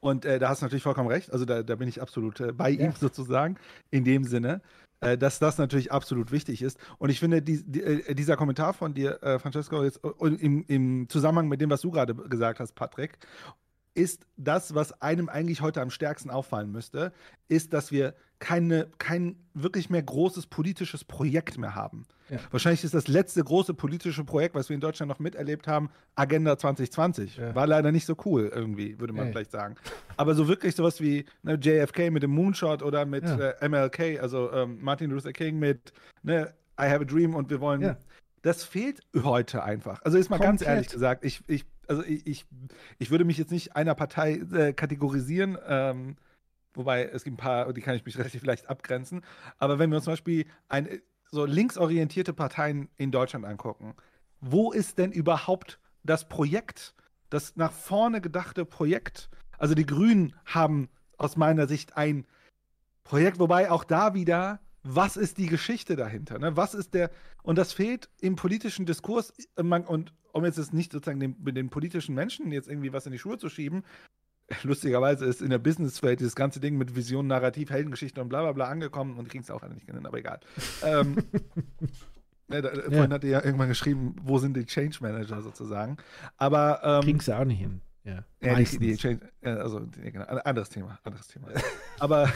Und 0.00 0.24
äh, 0.24 0.38
da 0.38 0.48
hast 0.48 0.62
du 0.62 0.66
natürlich 0.66 0.84
vollkommen 0.84 1.08
recht. 1.08 1.32
Also 1.32 1.44
da, 1.44 1.64
da 1.64 1.74
bin 1.74 1.88
ich 1.88 2.00
absolut 2.00 2.42
bei 2.56 2.70
ja. 2.70 2.86
ihm 2.86 2.92
sozusagen 2.92 3.56
in 3.90 4.04
dem 4.04 4.22
Sinne, 4.24 4.60
dass 5.18 5.38
das 5.38 5.58
natürlich 5.58 5.92
absolut 5.92 6.32
wichtig 6.32 6.62
ist. 6.62 6.78
Und 6.98 7.10
ich 7.10 7.20
finde, 7.20 7.42
die, 7.42 7.62
die, 7.64 8.14
dieser 8.14 8.36
Kommentar 8.36 8.74
von 8.74 8.94
dir, 8.94 9.18
Francesco, 9.40 9.82
ist 9.82 10.00
im, 10.20 10.64
im 10.66 11.08
Zusammenhang 11.08 11.48
mit 11.48 11.60
dem, 11.60 11.70
was 11.70 11.80
du 11.82 11.90
gerade 11.90 12.14
gesagt 12.14 12.60
hast, 12.60 12.74
Patrick, 12.74 13.18
ist 13.94 14.26
das, 14.36 14.74
was 14.74 15.00
einem 15.00 15.28
eigentlich 15.28 15.60
heute 15.60 15.80
am 15.80 15.90
stärksten 15.90 16.30
auffallen 16.30 16.70
müsste, 16.70 17.12
ist, 17.48 17.72
dass 17.72 17.92
wir 17.92 18.14
keine, 18.40 18.88
kein 18.98 19.36
wirklich 19.54 19.88
mehr 19.88 20.02
großes 20.02 20.48
politisches 20.48 21.04
Projekt 21.04 21.56
mehr 21.56 21.74
haben. 21.74 22.04
Ja. 22.28 22.38
Wahrscheinlich 22.50 22.84
ist 22.84 22.92
das 22.92 23.08
letzte 23.08 23.42
große 23.42 23.74
politische 23.74 24.24
Projekt, 24.24 24.54
was 24.54 24.68
wir 24.68 24.74
in 24.74 24.80
Deutschland 24.80 25.08
noch 25.08 25.18
miterlebt 25.18 25.66
haben, 25.66 25.90
Agenda 26.14 26.58
2020. 26.58 27.36
Ja. 27.36 27.54
War 27.54 27.66
leider 27.66 27.92
nicht 27.92 28.06
so 28.06 28.16
cool 28.24 28.50
irgendwie, 28.54 28.98
würde 28.98 29.12
man 29.12 29.24
hey. 29.24 29.32
vielleicht 29.32 29.52
sagen. 29.52 29.76
Aber 30.16 30.34
so 30.34 30.48
wirklich 30.48 30.74
sowas 30.74 31.00
wie 31.00 31.24
ne, 31.42 31.54
JFK 31.54 32.10
mit 32.10 32.22
dem 32.22 32.32
Moonshot 32.32 32.82
oder 32.82 33.06
mit 33.06 33.24
ja. 33.24 33.50
äh, 33.50 33.68
MLK, 33.68 34.20
also 34.20 34.52
ähm, 34.52 34.78
Martin 34.82 35.10
Luther 35.10 35.32
King 35.32 35.58
mit 35.58 35.92
ne, 36.22 36.52
I 36.78 36.84
Have 36.84 37.02
a 37.02 37.04
Dream 37.04 37.34
und 37.34 37.50
wir 37.50 37.60
wollen. 37.60 37.96
Das 38.42 38.62
fehlt 38.62 39.00
heute 39.22 39.62
einfach. 39.64 40.02
Also 40.02 40.18
ist 40.18 40.28
mal 40.28 40.36
Komplett. 40.36 40.60
ganz 40.60 40.66
ehrlich 40.66 40.88
gesagt, 40.88 41.24
ich, 41.24 41.40
ich 41.46 41.64
also 41.88 42.02
ich, 42.04 42.26
ich, 42.26 42.46
ich, 42.98 43.10
würde 43.10 43.24
mich 43.24 43.38
jetzt 43.38 43.50
nicht 43.50 43.76
einer 43.76 43.94
Partei 43.94 44.34
äh, 44.52 44.72
kategorisieren, 44.72 45.58
ähm, 45.66 46.16
wobei 46.74 47.04
es 47.04 47.24
gibt 47.24 47.34
ein 47.34 47.38
paar, 47.38 47.72
die 47.72 47.80
kann 47.80 47.96
ich 47.96 48.04
mich 48.04 48.18
relativ 48.18 48.44
leicht 48.44 48.68
abgrenzen. 48.68 49.22
Aber 49.58 49.78
wenn 49.78 49.90
wir 49.90 49.96
uns 49.96 50.04
zum 50.04 50.12
Beispiel 50.12 50.46
ein, 50.68 50.88
so 51.30 51.44
linksorientierte 51.44 52.32
Parteien 52.32 52.88
in 52.96 53.10
Deutschland 53.10 53.44
angucken, 53.44 53.94
wo 54.40 54.72
ist 54.72 54.98
denn 54.98 55.12
überhaupt 55.12 55.78
das 56.02 56.28
Projekt, 56.28 56.94
das 57.30 57.56
nach 57.56 57.72
vorne 57.72 58.20
gedachte 58.20 58.64
Projekt? 58.64 59.30
Also 59.58 59.74
die 59.74 59.86
Grünen 59.86 60.34
haben 60.44 60.88
aus 61.16 61.36
meiner 61.36 61.66
Sicht 61.66 61.96
ein 61.96 62.26
Projekt, 63.04 63.38
wobei 63.38 63.70
auch 63.70 63.84
da 63.84 64.14
wieder 64.14 64.60
was 64.84 65.16
ist 65.16 65.38
die 65.38 65.46
Geschichte 65.46 65.96
dahinter? 65.96 66.38
Ne? 66.38 66.56
Was 66.56 66.74
ist 66.74 66.94
der, 66.94 67.10
und 67.42 67.56
das 67.56 67.72
fehlt 67.72 68.10
im 68.20 68.36
politischen 68.36 68.86
Diskurs, 68.86 69.32
äh, 69.56 69.62
und 69.62 70.12
um 70.34 70.44
jetzt 70.44 70.74
nicht 70.74 70.92
sozusagen 70.92 71.20
den, 71.20 71.36
den 71.54 71.70
politischen 71.70 72.14
Menschen 72.14 72.50
jetzt 72.50 72.68
irgendwie 72.68 72.92
was 72.92 73.06
in 73.06 73.12
die 73.12 73.18
Schuhe 73.18 73.38
zu 73.38 73.48
schieben, 73.48 73.84
lustigerweise 74.62 75.24
ist 75.24 75.40
in 75.40 75.50
der 75.50 75.58
Businesswelt 75.58 76.20
dieses 76.20 76.34
ganze 76.34 76.60
Ding 76.60 76.76
mit 76.76 76.96
Vision, 76.96 77.26
Narrativ, 77.26 77.70
Heldengeschichte 77.70 78.20
und 78.20 78.28
bla 78.28 78.42
bla 78.42 78.52
bla 78.52 78.68
angekommen 78.68 79.16
und 79.16 79.28
kriegen 79.28 79.44
es 79.44 79.50
auch 79.50 79.62
alle 79.62 79.74
nicht 79.74 79.86
genannt, 79.86 80.06
aber 80.06 80.18
egal. 80.18 80.40
ähm, 80.82 81.14
ne, 82.48 82.62
da, 82.62 82.74
ja. 82.74 82.82
Vorhin 82.82 83.12
hat 83.12 83.24
ihr 83.24 83.30
ja 83.30 83.44
irgendwann 83.44 83.68
geschrieben, 83.68 84.16
wo 84.22 84.38
sind 84.38 84.56
die 84.56 84.66
Change 84.66 84.98
Manager 85.00 85.40
sozusagen. 85.40 85.96
Aber 86.36 86.80
ähm, 86.82 87.02
kriegen 87.02 87.20
sie 87.20 87.36
auch 87.36 87.44
nicht 87.44 87.60
hin. 87.60 87.80
Ja, 88.02 88.24
ja 88.42 88.56
die, 88.56 88.78
die 88.78 88.96
Change, 88.96 89.20
also 89.42 89.86
genau, 90.02 90.24
anderes 90.24 90.68
Thema, 90.68 90.98
anderes 91.04 91.28
Thema. 91.28 91.48
aber, 92.00 92.30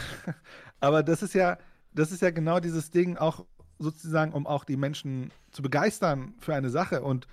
aber 0.79 1.03
das 1.03 1.21
ist 1.21 1.35
ja, 1.35 1.59
das 1.93 2.11
ist 2.11 2.21
ja 2.21 2.31
genau 2.31 2.59
dieses 2.59 2.89
Ding, 2.89 3.17
auch 3.17 3.45
sozusagen, 3.77 4.33
um 4.33 4.47
auch 4.47 4.63
die 4.63 4.77
Menschen 4.77 5.31
zu 5.51 5.61
begeistern 5.61 6.33
für 6.39 6.55
eine 6.55 6.69
Sache. 6.69 7.01
Und 7.01 7.27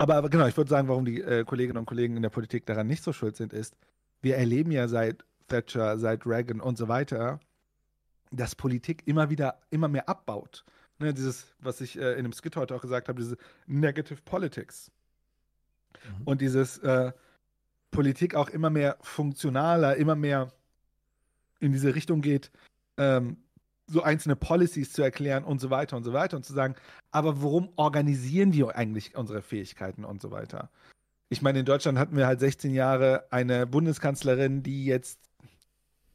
aber, 0.00 0.14
aber 0.14 0.30
genau, 0.30 0.46
ich 0.46 0.56
würde 0.56 0.70
sagen, 0.70 0.88
warum 0.88 1.04
die 1.04 1.20
äh, 1.20 1.44
Kolleginnen 1.44 1.76
und 1.76 1.84
Kollegen 1.84 2.16
in 2.16 2.22
der 2.22 2.30
Politik 2.30 2.64
daran 2.64 2.86
nicht 2.86 3.04
so 3.04 3.12
schuld 3.12 3.36
sind, 3.36 3.52
ist, 3.52 3.76
wir 4.22 4.36
erleben 4.36 4.72
ja 4.72 4.88
seit 4.88 5.26
Thatcher, 5.48 5.98
seit 5.98 6.26
Reagan 6.26 6.60
und 6.60 6.78
so 6.78 6.88
weiter, 6.88 7.38
dass 8.30 8.54
Politik 8.54 9.02
immer 9.06 9.28
wieder 9.28 9.60
immer 9.68 9.88
mehr 9.88 10.08
abbaut. 10.08 10.64
Ne, 11.00 11.12
dieses, 11.12 11.54
was 11.58 11.82
ich 11.82 11.98
äh, 11.98 12.14
in 12.14 12.22
dem 12.22 12.32
Skit 12.32 12.56
heute 12.56 12.74
auch 12.74 12.80
gesagt 12.80 13.10
habe, 13.10 13.20
diese 13.20 13.36
Negative 13.66 14.22
Politics. 14.22 14.90
Mhm. 15.92 16.22
Und 16.24 16.40
dieses 16.40 16.78
äh, 16.78 17.12
Politik 17.90 18.34
auch 18.34 18.48
immer 18.48 18.70
mehr 18.70 18.96
funktionaler, 19.02 19.96
immer 19.96 20.16
mehr 20.16 20.50
in 21.58 21.72
diese 21.72 21.94
Richtung 21.94 22.22
geht, 22.22 22.50
ähm, 22.96 23.36
so 23.90 24.02
einzelne 24.02 24.36
Policies 24.36 24.92
zu 24.92 25.02
erklären 25.02 25.44
und 25.44 25.60
so 25.60 25.70
weiter 25.70 25.96
und 25.96 26.04
so 26.04 26.12
weiter 26.12 26.36
und 26.36 26.44
zu 26.44 26.52
sagen, 26.52 26.74
aber 27.10 27.42
warum 27.42 27.70
organisieren 27.76 28.52
wir 28.52 28.76
eigentlich 28.76 29.16
unsere 29.16 29.42
Fähigkeiten 29.42 30.04
und 30.04 30.22
so 30.22 30.30
weiter? 30.30 30.70
Ich 31.28 31.42
meine, 31.42 31.60
in 31.60 31.64
Deutschland 31.64 31.98
hatten 31.98 32.16
wir 32.16 32.26
halt 32.26 32.40
16 32.40 32.74
Jahre 32.74 33.26
eine 33.30 33.66
Bundeskanzlerin, 33.66 34.62
die 34.62 34.84
jetzt 34.84 35.18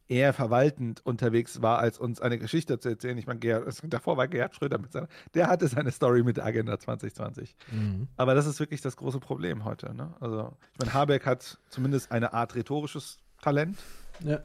eher 0.08 0.34
verwaltend 0.34 1.04
unterwegs 1.06 1.62
war, 1.62 1.80
als 1.80 1.98
uns 1.98 2.22
eine 2.22 2.38
Geschichte 2.38 2.80
zu 2.80 2.90
erzählen. 2.90 3.18
Ich 3.18 3.26
meine, 3.26 3.40
Gerhard, 3.40 3.82
davor 3.86 4.18
war 4.18 4.28
Gerhard 4.28 4.56
Schröder 4.56 4.78
mit 4.78 4.92
seiner, 4.92 5.08
der 5.34 5.48
hatte 5.48 5.68
seine 5.68 5.92
Story 5.92 6.22
mit 6.22 6.38
der 6.38 6.46
Agenda 6.46 6.78
2020. 6.78 7.56
Mhm. 7.72 8.08
Aber 8.16 8.36
das 8.36 8.46
ist 8.46 8.60
wirklich 8.60 8.82
das 8.82 8.98
große 8.98 9.20
Problem 9.20 9.66
heute. 9.66 9.96
Ne? 9.96 10.14
Also, 10.20 10.56
ich 10.74 10.80
meine, 10.80 10.94
Habeck 10.94 11.26
hat 11.26 11.58
zumindest 11.70 12.12
eine 12.12 12.34
Art 12.34 12.56
rhetorisches 12.56 13.18
Talent. 13.42 13.78
Ja 14.20 14.40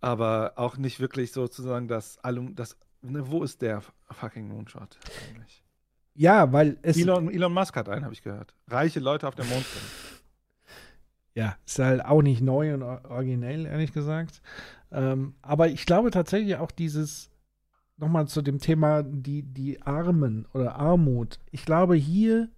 aber 0.00 0.52
auch 0.56 0.76
nicht 0.76 1.00
wirklich 1.00 1.32
sozusagen 1.32 1.88
das 1.88 2.18
Allum, 2.18 2.54
das, 2.54 2.76
ne, 3.02 3.30
wo 3.30 3.42
ist 3.42 3.62
der 3.62 3.82
fucking 4.10 4.48
Moonshot 4.48 4.98
eigentlich? 5.28 5.64
Ja, 6.14 6.52
weil 6.52 6.78
es. 6.82 6.96
Elon, 6.96 7.30
Elon 7.30 7.52
Musk 7.52 7.76
hat 7.76 7.88
einen, 7.88 8.04
habe 8.04 8.14
ich 8.14 8.22
gehört. 8.22 8.54
Reiche 8.66 8.98
Leute 8.98 9.28
auf 9.28 9.36
der 9.36 9.44
Mond 9.44 9.64
sind. 9.64 9.84
Ja, 11.34 11.56
ist 11.64 11.78
halt 11.78 12.04
auch 12.04 12.22
nicht 12.22 12.40
neu 12.40 12.74
und 12.74 12.82
originell, 12.82 13.66
ehrlich 13.66 13.92
gesagt. 13.92 14.42
Ähm, 14.90 15.34
aber 15.42 15.68
ich 15.68 15.86
glaube 15.86 16.10
tatsächlich 16.10 16.56
auch 16.56 16.72
dieses, 16.72 17.30
nochmal 17.96 18.26
zu 18.26 18.42
dem 18.42 18.58
Thema, 18.58 19.04
die, 19.04 19.42
die 19.42 19.80
Armen 19.82 20.46
oder 20.52 20.74
Armut. 20.74 21.38
Ich 21.52 21.64
glaube, 21.64 21.94
hier 21.94 22.48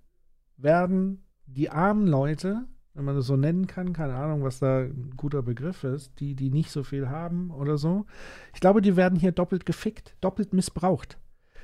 werden 0.56 1.26
die 1.44 1.68
armen 1.68 2.06
Leute 2.06 2.66
wenn 3.00 3.06
man 3.06 3.16
das 3.16 3.28
so 3.28 3.36
nennen 3.36 3.66
kann, 3.66 3.94
keine 3.94 4.14
Ahnung, 4.14 4.42
was 4.42 4.58
da 4.58 4.80
ein 4.80 5.14
guter 5.16 5.40
Begriff 5.40 5.84
ist, 5.84 6.20
die, 6.20 6.34
die 6.34 6.50
nicht 6.50 6.70
so 6.70 6.82
viel 6.82 7.08
haben 7.08 7.50
oder 7.50 7.78
so. 7.78 8.04
Ich 8.52 8.60
glaube, 8.60 8.82
die 8.82 8.94
werden 8.94 9.18
hier 9.18 9.32
doppelt 9.32 9.64
gefickt, 9.64 10.14
doppelt 10.20 10.52
missbraucht. 10.52 11.16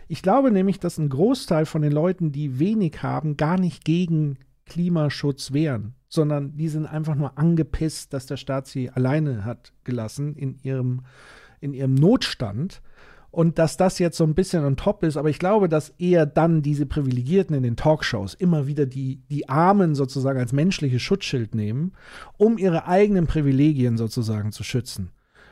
Ich 0.08 0.22
glaube 0.22 0.50
nämlich, 0.50 0.80
dass 0.80 0.96
ein 0.96 1.10
Großteil 1.10 1.66
von 1.66 1.82
den 1.82 1.92
Leuten, 1.92 2.32
die 2.32 2.58
wenig 2.58 3.02
haben, 3.02 3.36
gar 3.36 3.60
nicht 3.60 3.84
gegen 3.84 4.38
Klimaschutz 4.64 5.52
wehren, 5.52 5.94
sondern 6.08 6.56
die 6.56 6.68
sind 6.70 6.86
einfach 6.86 7.16
nur 7.16 7.36
angepisst, 7.36 8.14
dass 8.14 8.24
der 8.24 8.38
Staat 8.38 8.66
sie 8.66 8.88
alleine 8.88 9.44
hat 9.44 9.74
gelassen 9.84 10.36
in 10.36 10.56
ihrem, 10.62 11.02
in 11.60 11.74
ihrem 11.74 11.92
Notstand 11.92 12.80
und 13.36 13.58
dass 13.58 13.76
das 13.76 13.98
jetzt 13.98 14.16
so 14.16 14.24
ein 14.24 14.34
bisschen 14.34 14.64
on 14.64 14.78
top 14.78 15.02
ist, 15.02 15.18
aber 15.18 15.28
ich 15.28 15.38
glaube, 15.38 15.68
dass 15.68 15.90
eher 15.98 16.24
dann 16.24 16.62
diese 16.62 16.86
Privilegierten 16.86 17.54
in 17.54 17.62
den 17.62 17.76
Talkshows 17.76 18.32
immer 18.32 18.66
wieder 18.66 18.86
die, 18.86 19.20
die 19.28 19.46
Armen 19.46 19.94
sozusagen 19.94 20.38
als 20.38 20.54
menschliches 20.54 21.02
Schutzschild 21.02 21.54
nehmen, 21.54 21.92
um 22.38 22.56
ihre 22.56 22.88
eigenen 22.88 23.26
Privilegien 23.26 23.98
sozusagen 23.98 24.52
zu 24.52 24.64
schützen. 24.64 25.10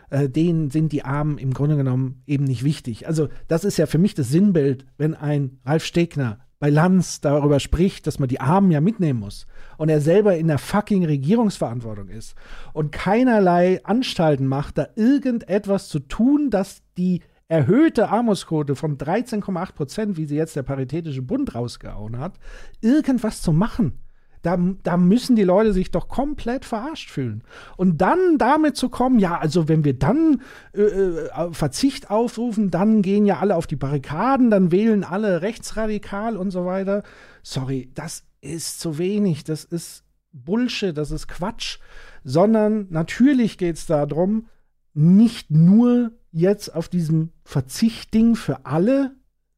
Äh, 0.09 0.31
denen 0.31 0.71
sind 0.71 0.93
die 0.93 1.05
Armen 1.05 1.37
im 1.37 1.53
Grunde 1.53 1.77
genommen 1.77 2.23
eben 2.27 2.45
nicht 2.45 2.65
wichtig. 2.65 3.07
Also 3.07 3.29
das 3.49 3.65
ist 3.65 3.77
ja 3.77 3.85
für 3.85 3.99
mich 3.99 4.15
das 4.15 4.31
Sinnbild, 4.31 4.87
wenn 4.97 5.15
ein 5.15 5.59
Ralf 5.67 5.85
Stegner 5.85 6.39
bei 6.61 6.71
Lanz 6.71 7.21
darüber 7.21 7.61
spricht, 7.61 8.07
dass 8.07 8.19
man 8.19 8.31
die 8.31 8.41
Armen 8.41 8.71
ja 8.71 8.81
mitnehmen 8.81 9.21
muss 9.21 9.47
und 9.77 9.91
er 9.91 10.01
selber 10.01 10.39
in 10.39 10.47
der 10.49 10.57
fucking 10.57 11.05
Regierungsverantwortung 11.05 12.09
ist 12.09 12.35
und 12.73 12.93
keinerlei 12.93 13.85
Anstalten 13.85 14.47
macht, 14.47 14.79
da 14.79 14.87
irgendetwas 14.97 15.89
zu 15.89 15.99
tun, 15.99 16.49
dass 16.49 16.81
die 16.97 17.21
erhöhte 17.49 18.09
Armutsquote 18.09 18.75
von 18.75 18.97
13,8 18.97 19.73
Prozent, 19.75 20.17
wie 20.17 20.27
sie 20.27 20.37
jetzt 20.37 20.57
der 20.57 20.63
Paritätische 20.63 21.23
Bund 21.23 21.55
rausgehauen 21.55 22.19
hat, 22.19 22.39
irgendwas 22.81 23.43
zu 23.43 23.53
machen. 23.53 24.01
Da, 24.43 24.59
da, 24.83 24.99
müssen 24.99 25.37
die 25.37 25.43
Leute 25.43 25.73
sich 25.73 25.91
doch 25.91 26.07
komplett 26.07 26.67
verarscht 26.67 27.09
fühlen. 27.09 27.43
Und 27.79 28.03
dann 28.03 28.37
damit 28.37 28.77
zu 28.77 28.91
kommen, 28.91 29.19
ja, 29.19 29.39
also 29.39 29.69
wenn 29.69 29.85
wir 29.85 29.99
dann 29.99 30.43
äh, 30.75 30.83
äh, 30.83 31.53
Verzicht 31.53 32.11
aufrufen, 32.11 32.71
dann 32.71 33.01
gehen 33.01 33.25
ja 33.25 33.39
alle 33.39 33.57
auf 33.57 33.67
die 33.67 33.77
Barrikaden, 33.77 34.51
dann 34.51 34.71
wählen 34.71 35.03
alle 35.03 35.41
rechtsradikal 35.41 36.37
und 36.37 36.51
so 36.51 36.67
weiter. 36.67 37.05
Sorry, 37.43 37.91
das 37.95 38.25
ist 38.43 38.81
zu 38.81 38.99
wenig, 38.99 39.45
das 39.45 39.65
ist 39.65 40.05
Bullshit, 40.33 40.97
das 40.97 41.11
ist 41.11 41.27
Quatsch. 41.27 41.79
Sondern 42.23 42.87
natürlich 42.91 43.57
geht 43.57 43.77
es 43.77 43.87
darum, 43.87 44.49
nicht 44.95 45.51
nur 45.51 46.13
jetzt 46.31 46.75
auf 46.75 46.89
diesem 46.89 47.31
Verzichtding 47.45 48.37
für 48.37 48.65
alle 48.65 49.15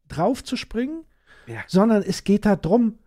draufzuspringen, 0.08 1.04
ja. 1.46 1.60
sondern 1.66 2.02
es 2.02 2.24
geht 2.24 2.44
darum, 2.46 2.98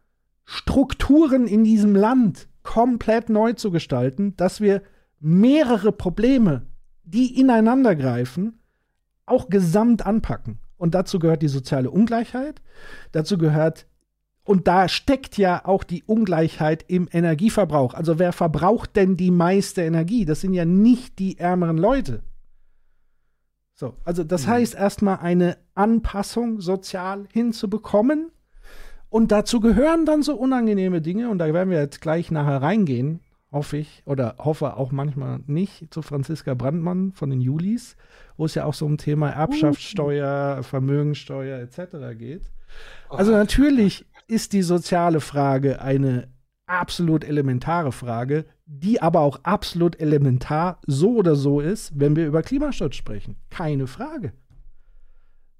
Strukturen 0.45 1.47
in 1.47 1.63
diesem 1.63 1.95
Land 1.95 2.47
komplett 2.63 3.29
neu 3.29 3.53
zu 3.53 3.71
gestalten, 3.71 4.35
dass 4.35 4.61
wir 4.61 4.81
mehrere 5.19 5.91
Probleme, 5.91 6.65
die 7.03 7.39
ineinander 7.39 7.95
greifen, 7.95 8.59
auch 9.25 9.49
gesamt 9.49 10.05
anpacken. 10.05 10.59
Und 10.77 10.95
dazu 10.95 11.19
gehört 11.19 11.41
die 11.41 11.47
soziale 11.49 11.91
Ungleichheit, 11.91 12.61
dazu 13.11 13.37
gehört, 13.37 13.85
und 14.49 14.67
da 14.67 14.87
steckt 14.87 15.37
ja 15.37 15.63
auch 15.63 15.83
die 15.83 16.01
Ungleichheit 16.07 16.83
im 16.87 17.07
Energieverbrauch. 17.11 17.93
Also 17.93 18.17
wer 18.17 18.33
verbraucht 18.33 18.95
denn 18.95 19.15
die 19.15 19.29
meiste 19.29 19.83
Energie? 19.83 20.25
Das 20.25 20.41
sind 20.41 20.55
ja 20.55 20.65
nicht 20.65 21.19
die 21.19 21.37
ärmeren 21.37 21.77
Leute 21.77 22.23
So, 23.75 23.93
also 24.03 24.23
das 24.23 24.47
Mhm. 24.47 24.51
heißt 24.51 24.73
erstmal 24.73 25.19
eine 25.19 25.55
Anpassung 25.75 26.61
sozial 26.61 27.27
hinzubekommen. 27.31 28.31
Und 29.09 29.31
dazu 29.31 29.59
gehören 29.59 30.07
dann 30.07 30.23
so 30.23 30.35
unangenehme 30.35 30.99
Dinge, 31.01 31.29
und 31.29 31.37
da 31.37 31.53
werden 31.53 31.69
wir 31.69 31.79
jetzt 31.79 32.01
gleich 32.01 32.31
nachher 32.31 32.61
reingehen, 32.61 33.19
hoffe 33.51 33.77
ich, 33.77 34.01
oder 34.05 34.35
hoffe 34.39 34.77
auch 34.77 34.91
manchmal 34.91 35.41
nicht, 35.45 35.93
zu 35.93 36.01
Franziska 36.01 36.55
Brandmann 36.55 37.13
von 37.13 37.29
den 37.29 37.39
Julis, 37.39 37.95
wo 38.35 38.45
es 38.45 38.55
ja 38.55 38.65
auch 38.65 38.73
so 38.73 38.87
um 38.87 38.97
Thema 38.97 39.29
Erbschaftssteuer, 39.29 40.63
Vermögensteuer 40.63 41.59
etc. 41.59 42.17
geht. 42.17 42.41
Also 43.09 43.31
natürlich 43.31 44.05
ist 44.29 44.53
die 44.53 44.61
soziale 44.61 45.21
Frage 45.21 45.81
eine 45.81 46.29
absolut 46.67 47.23
elementare 47.23 47.91
Frage, 47.91 48.45
die 48.65 49.01
aber 49.01 49.21
auch 49.21 49.39
absolut 49.43 49.99
elementar 49.99 50.79
so 50.85 51.15
oder 51.15 51.35
so 51.35 51.59
ist, 51.59 51.99
wenn 51.99 52.15
wir 52.15 52.27
über 52.27 52.43
Klimaschutz 52.43 52.95
sprechen. 52.95 53.37
Keine 53.49 53.87
Frage. 53.87 54.33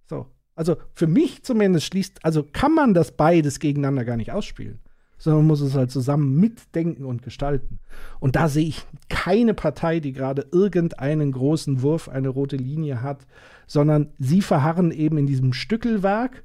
So. 0.06 0.28
Also 0.56 0.76
für 0.94 1.08
mich 1.08 1.44
zumindest 1.44 1.88
schließt, 1.88 2.24
also 2.24 2.44
kann 2.44 2.76
man 2.76 2.94
das 2.94 3.14
beides 3.14 3.60
gegeneinander 3.60 4.06
gar 4.06 4.18
nicht 4.18 4.32
ausspielen, 4.32 4.80
sondern 5.18 5.42
man 5.42 5.48
muss 5.48 5.62
es 5.62 5.74
halt 5.74 5.90
zusammen 5.90 6.36
mitdenken 6.36 7.06
und 7.06 7.24
gestalten. 7.24 7.80
Und 8.20 8.36
da 8.36 8.50
sehe 8.50 8.68
ich 8.68 8.86
keine 9.08 9.54
Partei, 9.54 10.00
die 10.00 10.12
gerade 10.12 10.46
irgendeinen 10.52 11.32
großen 11.32 11.82
Wurf, 11.82 12.08
eine 12.10 12.30
rote 12.30 12.58
Linie 12.58 13.02
hat, 13.02 13.26
sondern 13.66 14.14
sie 14.20 14.42
verharren 14.42 14.92
eben 14.92 15.18
in 15.18 15.28
diesem 15.28 15.54
Stückelwerk 15.54 16.44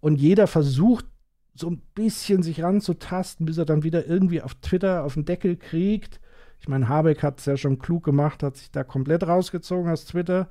und 0.00 0.20
jeder 0.20 0.46
versucht 0.46 1.04
so 1.58 1.68
ein 1.68 1.82
bisschen 1.94 2.42
sich 2.42 2.62
ranzutasten, 2.62 3.46
bis 3.46 3.58
er 3.58 3.64
dann 3.64 3.82
wieder 3.82 4.06
irgendwie 4.06 4.42
auf 4.42 4.54
Twitter 4.56 5.04
auf 5.04 5.14
den 5.14 5.24
Deckel 5.24 5.56
kriegt. 5.56 6.20
Ich 6.60 6.68
meine, 6.68 6.88
Habeck 6.88 7.22
hat 7.22 7.38
es 7.38 7.46
ja 7.46 7.56
schon 7.56 7.78
klug 7.78 8.04
gemacht, 8.04 8.42
hat 8.42 8.56
sich 8.56 8.70
da 8.70 8.84
komplett 8.84 9.26
rausgezogen 9.26 9.90
aus 9.90 10.06
Twitter, 10.06 10.48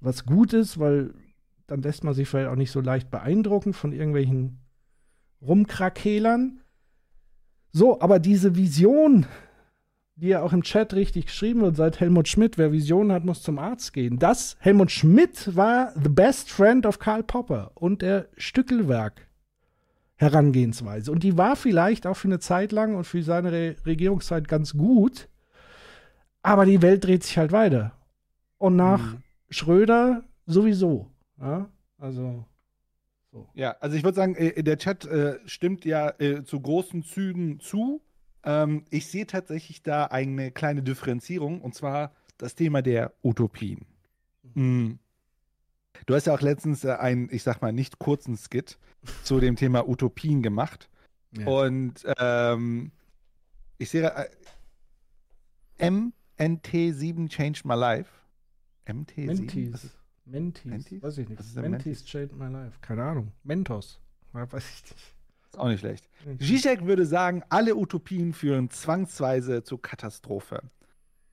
was 0.00 0.24
gut 0.24 0.52
ist, 0.52 0.78
weil 0.78 1.14
dann 1.66 1.82
lässt 1.82 2.04
man 2.04 2.14
sich 2.14 2.28
vielleicht 2.28 2.48
auch 2.48 2.56
nicht 2.56 2.70
so 2.70 2.80
leicht 2.80 3.10
beeindrucken 3.10 3.72
von 3.72 3.92
irgendwelchen 3.92 4.60
Rumkrakelern. 5.40 6.60
So, 7.72 8.00
aber 8.00 8.18
diese 8.18 8.56
Vision, 8.56 9.26
die 10.16 10.28
ja 10.28 10.42
auch 10.42 10.52
im 10.52 10.62
Chat 10.62 10.94
richtig 10.94 11.26
geschrieben 11.26 11.62
wird, 11.62 11.76
seit 11.76 12.00
Helmut 12.00 12.28
Schmidt, 12.28 12.58
wer 12.58 12.72
Visionen 12.72 13.12
hat, 13.12 13.24
muss 13.24 13.42
zum 13.42 13.58
Arzt 13.58 13.92
gehen. 13.92 14.18
Das, 14.18 14.56
Helmut 14.60 14.90
Schmidt 14.90 15.56
war 15.56 15.92
the 16.00 16.08
best 16.08 16.50
friend 16.50 16.86
of 16.86 16.98
Karl 16.98 17.22
Popper 17.22 17.72
und 17.74 18.02
der 18.02 18.28
Stückelwerk 18.36 19.23
Herangehensweise. 20.16 21.10
Und 21.10 21.22
die 21.22 21.36
war 21.36 21.56
vielleicht 21.56 22.06
auch 22.06 22.16
für 22.16 22.28
eine 22.28 22.38
Zeit 22.38 22.72
lang 22.72 22.94
und 22.94 23.04
für 23.04 23.22
seine 23.22 23.52
Re 23.52 23.76
Regierungszeit 23.84 24.48
ganz 24.48 24.74
gut, 24.74 25.28
aber 26.42 26.66
die 26.66 26.82
Welt 26.82 27.04
dreht 27.04 27.24
sich 27.24 27.36
halt 27.38 27.52
weiter. 27.52 27.92
Und 28.58 28.76
nach 28.76 29.16
Schröder 29.50 30.24
sowieso. 30.46 31.10
Ja? 31.40 31.68
Also. 31.98 32.44
Ja, 33.54 33.72
also 33.80 33.96
ich 33.96 34.04
würde 34.04 34.14
sagen, 34.14 34.36
äh, 34.36 34.62
der 34.62 34.78
Chat 34.78 35.04
äh, 35.06 35.40
stimmt 35.46 35.84
ja 35.84 36.10
äh, 36.20 36.44
zu 36.44 36.60
großen 36.60 37.02
Zügen 37.02 37.58
zu. 37.58 38.00
Ähm, 38.44 38.84
ich 38.90 39.08
sehe 39.08 39.26
tatsächlich 39.26 39.82
da 39.82 40.04
eine 40.04 40.52
kleine 40.52 40.82
Differenzierung 40.82 41.60
und 41.60 41.74
zwar 41.74 42.12
das 42.38 42.54
Thema 42.54 42.82
der 42.82 43.12
Utopien. 43.22 43.86
Mhm. 44.54 44.98
Du 46.06 46.14
hast 46.14 46.26
ja 46.26 46.34
auch 46.34 46.40
letztens 46.40 46.84
äh, 46.84 46.92
einen, 46.92 47.28
ich 47.32 47.42
sag 47.42 47.62
mal, 47.62 47.72
nicht 47.72 47.98
kurzen 47.98 48.36
Skit 48.36 48.78
zu 49.22 49.40
dem 49.40 49.56
Thema 49.56 49.88
Utopien 49.88 50.42
gemacht. 50.42 50.88
Ja. 51.32 51.46
Und 51.46 52.04
ähm, 52.18 52.92
ich 53.78 53.90
sehe 53.90 54.12
äh, 54.12 54.28
MNT7 56.38 57.28
changed 57.28 57.64
my 57.64 57.74
life. 57.74 58.10
MT7? 58.86 59.28
Was 59.28 59.38
Mentis. 59.38 59.90
Mentis. 60.26 60.64
Mentis? 60.64 61.02
Weiß 61.02 61.18
ich 61.18 61.28
nicht. 61.28 61.38
Was 61.38 61.46
ist 61.46 61.56
Mentis 61.56 62.04
changed 62.04 62.36
my 62.36 62.48
life. 62.48 62.78
Keine 62.80 63.04
Ahnung. 63.04 63.32
Mentos. 63.42 64.00
Ja, 64.32 64.50
weiß 64.50 64.64
ich 64.64 64.90
nicht. 64.90 65.14
Ist 65.54 65.58
auch 65.58 65.68
nicht 65.68 65.80
schlecht. 65.80 66.08
Zizek 66.40 66.84
würde 66.84 67.06
sagen, 67.06 67.42
alle 67.48 67.76
Utopien 67.76 68.32
führen 68.32 68.70
zwangsweise 68.70 69.62
zur 69.62 69.80
Katastrophe. 69.80 70.62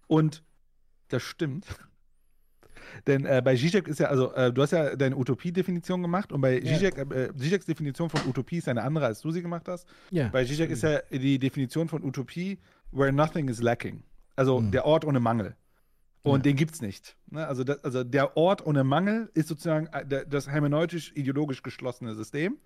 Und 0.07 0.43
das 1.07 1.23
stimmt. 1.23 1.65
Denn 3.07 3.25
äh, 3.25 3.41
bei 3.43 3.55
Zizek 3.55 3.87
ist 3.87 3.99
ja, 3.99 4.07
also 4.07 4.31
äh, 4.33 4.51
du 4.53 4.61
hast 4.61 4.71
ja 4.71 4.95
deine 4.95 5.15
Utopie-Definition 5.17 6.01
gemacht 6.01 6.31
und 6.31 6.41
bei 6.41 6.59
Ja. 6.59 6.73
Zizek, 6.77 6.97
äh, 6.97 7.35
Zizeks 7.35 7.65
Definition 7.65 8.09
von 8.09 8.21
Utopie 8.27 8.57
ist 8.57 8.67
eine 8.67 8.83
andere, 8.83 9.05
als 9.07 9.21
du 9.21 9.31
sie 9.31 9.41
gemacht 9.41 9.67
hast. 9.67 9.87
Ja. 10.11 10.27
Bei 10.29 10.45
Zizek 10.45 10.69
ist 10.69 10.83
ja 10.83 10.99
die 11.11 11.39
Definition 11.39 11.87
von 11.87 12.03
Utopie, 12.03 12.59
where 12.91 13.11
nothing 13.11 13.47
is 13.47 13.61
lacking. 13.61 14.03
Also 14.35 14.59
Mhm. 14.59 14.71
der 14.71 14.85
Ort 14.85 15.05
ohne 15.05 15.19
Mangel. 15.19 15.55
Und 16.23 16.45
den 16.45 16.55
gibt 16.55 16.75
es 16.75 16.81
nicht. 16.81 17.15
Ne? 17.31 17.47
Also, 17.47 17.63
das, 17.63 17.83
also 17.83 18.03
der 18.03 18.37
Ort 18.37 18.63
ohne 18.67 18.83
Mangel 18.83 19.31
ist 19.33 19.47
sozusagen 19.47 19.87
äh, 19.87 20.23
das 20.29 20.47
hermeneutisch-ideologisch 20.47 21.63
geschlossene 21.63 22.13
System. 22.13 22.59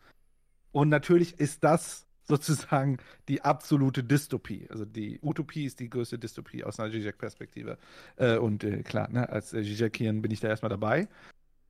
Und 0.74 0.90
natürlich 0.90 1.40
ist 1.40 1.64
das 1.64 2.05
sozusagen 2.27 2.97
die 3.27 3.41
absolute 3.41 4.03
Dystopie. 4.03 4.68
Also 4.69 4.85
die 4.85 5.19
Utopie 5.22 5.65
ist 5.65 5.80
die 5.80 5.89
größte 5.89 6.18
Dystopie 6.18 6.64
aus 6.64 6.80
einer 6.80 6.91
Zizek-Perspektive. 6.91 7.77
Äh, 8.18 8.38
und 8.38 8.64
äh, 8.64 8.84
klar, 8.84 9.10
ne, 9.10 9.30
als 9.30 9.53
äh, 9.53 9.64
Zizekian 9.64 10.22
bin 10.22 10.31
ich 10.31 10.39
da 10.39 10.47
erstmal 10.47 10.69
dabei. 10.69 11.07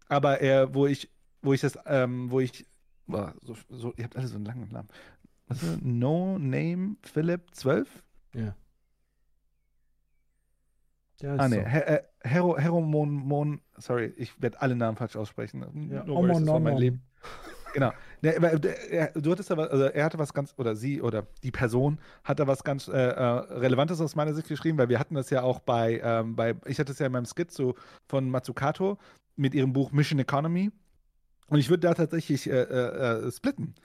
Aber 0.07 0.41
äh, 0.41 0.73
wo 0.73 0.87
ich, 0.87 1.09
wo 1.41 1.53
ich 1.53 1.61
das, 1.61 1.77
ähm, 1.85 2.31
wo 2.31 2.39
ich, 2.39 2.65
boah, 3.07 3.33
so, 3.41 3.55
so, 3.69 3.93
ihr 3.97 4.05
habt 4.05 4.15
alle 4.15 4.27
so 4.27 4.35
einen 4.35 4.45
langen 4.45 4.69
Namen. 4.71 4.89
Was 5.47 5.61
ist? 5.61 5.81
No 5.83 6.37
Name 6.39 6.95
Philip 7.03 7.41
12? 7.53 8.03
Ja. 8.33 8.55
Ja, 11.21 11.35
Ah, 11.37 11.47
nee, 11.47 11.55
so. 11.55 11.61
Her 11.61 11.87
äh, 11.89 12.03
Hero, 12.27 12.57
Heromon, 12.57 13.09
Mon, 13.13 13.61
sorry, 13.77 14.13
ich 14.17 14.41
werde 14.41 14.61
alle 14.61 14.75
Namen 14.75 14.97
falsch 14.97 15.15
aussprechen. 15.15 15.89
Ja, 15.89 16.03
No 16.03 16.15
worries, 16.15 16.39
das 16.39 16.47
war 16.47 16.59
mein. 16.59 16.77
Leben. 16.77 17.01
Genau. 17.73 17.91
Aber, 18.33 18.53
äh, 18.53 18.89
er, 18.89 19.07
du 19.11 19.31
hattest 19.31 19.51
aber, 19.51 19.71
also 19.71 19.85
er 19.85 20.05
hatte 20.05 20.17
was 20.17 20.33
ganz, 20.33 20.53
oder 20.57 20.75
sie 20.75 21.01
oder 21.01 21.27
die 21.43 21.51
Person 21.51 21.99
hat 22.23 22.39
da 22.39 22.47
was 22.47 22.63
ganz 22.63 22.87
äh, 22.87 22.91
äh, 22.91 23.21
Relevantes 23.21 24.01
aus 24.01 24.15
meiner 24.15 24.33
Sicht 24.33 24.47
geschrieben, 24.47 24.77
weil 24.77 24.89
wir 24.89 24.99
hatten 24.99 25.15
das 25.15 25.29
ja 25.29 25.43
auch 25.43 25.59
bei, 25.59 26.01
ähm, 26.03 26.35
bei 26.35 26.55
ich 26.65 26.79
hatte 26.79 26.91
es 26.91 26.99
ja 26.99 27.05
in 27.05 27.11
meinem 27.11 27.25
Skit 27.25 27.51
so 27.51 27.75
von 28.07 28.29
Matsukato 28.29 28.97
mit 29.35 29.53
ihrem 29.53 29.73
Buch 29.73 29.91
Mission 29.91 30.19
Economy. 30.19 30.71
Und 31.47 31.59
ich 31.59 31.69
würde 31.69 31.87
da 31.87 31.93
tatsächlich 31.93 32.49
äh, 32.49 32.61
äh, 32.61 33.27
äh, 33.27 33.31
splitten. 33.31 33.75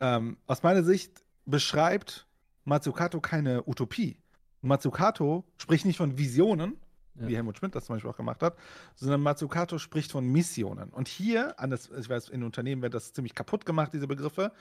Ähm, 0.00 0.36
aus 0.46 0.62
meiner 0.62 0.82
Sicht 0.82 1.24
beschreibt 1.46 2.26
Matsukato 2.64 3.20
keine 3.20 3.66
Utopie. 3.66 4.18
Matsukato 4.60 5.44
spricht 5.56 5.86
nicht 5.86 5.96
von 5.96 6.18
Visionen, 6.18 6.76
wie 7.20 7.36
Helmut 7.36 7.58
Schmidt 7.58 7.74
das 7.74 7.86
zum 7.86 7.96
Beispiel 7.96 8.10
auch 8.10 8.16
gemacht 8.16 8.42
hat, 8.42 8.56
sondern 8.94 9.20
Matsukato 9.22 9.78
spricht 9.78 10.12
von 10.12 10.26
Missionen. 10.26 10.90
Und 10.90 11.08
hier, 11.08 11.58
an 11.58 11.70
das, 11.70 11.90
ich 11.90 12.08
weiß, 12.08 12.28
in 12.28 12.42
Unternehmen 12.42 12.82
wird 12.82 12.94
das 12.94 13.12
ziemlich 13.12 13.34
kaputt 13.34 13.64
gemacht, 13.64 13.92
diese 13.92 14.06
Begriffe. 14.06 14.52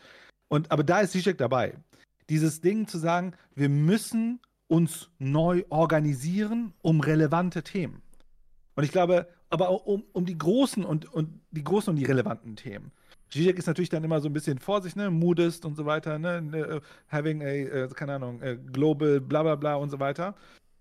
Und, 0.47 0.71
aber 0.71 0.83
da 0.83 1.01
ist 1.01 1.11
Zizek 1.11 1.37
dabei. 1.37 1.75
Dieses 2.29 2.61
Ding 2.61 2.87
zu 2.87 2.97
sagen, 2.97 3.33
wir 3.55 3.69
müssen 3.69 4.39
uns 4.67 5.09
neu 5.19 5.63
organisieren 5.69 6.73
um 6.81 6.99
relevante 6.99 7.63
Themen. 7.63 8.01
Und 8.75 8.83
ich 8.83 8.91
glaube, 8.91 9.27
aber 9.49 9.69
auch 9.69 9.85
um, 9.85 10.03
um 10.11 10.25
die 10.25 10.37
großen 10.37 10.83
und, 10.83 11.11
und 11.13 11.41
die 11.51 11.63
großen 11.63 11.91
und 11.91 11.95
die 11.95 12.05
relevanten 12.05 12.55
Themen. 12.55 12.91
Zizek 13.29 13.57
ist 13.57 13.67
natürlich 13.67 13.89
dann 13.89 14.03
immer 14.03 14.21
so 14.21 14.29
ein 14.29 14.33
bisschen 14.33 14.59
Vorsicht, 14.59 14.95
ne? 14.95 15.09
Moodist 15.09 15.65
und 15.65 15.75
so 15.75 15.85
weiter, 15.85 16.17
ne? 16.17 16.41
ne, 16.41 16.81
Having 17.09 17.41
a, 17.41 17.45
äh, 17.45 17.87
keine 17.89 18.15
Ahnung, 18.15 18.41
äh, 18.41 18.57
global, 18.57 19.19
bla 19.19 19.43
bla 19.43 19.55
bla 19.55 19.75
und 19.75 19.89
so 19.89 19.99
weiter. 19.99 20.35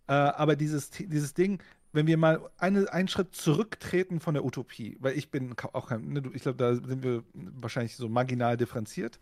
Äh, 0.09 0.13
aber 0.13 0.57
dieses, 0.57 0.91
dieses 0.91 1.35
Ding, 1.35 1.63
wenn 1.93 2.07
wir 2.07 2.17
mal 2.19 2.41
eine, 2.59 2.93
einen 2.93 3.09
Schritt 3.09 3.35
zurücktreten 3.35 4.21
von 4.21 4.35
der 4.35 4.45
Utopie, 4.45 4.97
weil 5.01 5.17
ich 5.17 5.31
bin 5.31 5.55
auch 5.73 5.89
kein, 5.89 6.09
ne, 6.09 6.23
ich 6.35 6.43
glaube, 6.43 6.59
da 6.59 6.75
sind 6.75 7.03
wir 7.03 7.25
wahrscheinlich 7.35 7.97
so 7.97 8.09
marginal 8.09 8.57
differenziert. 8.57 9.19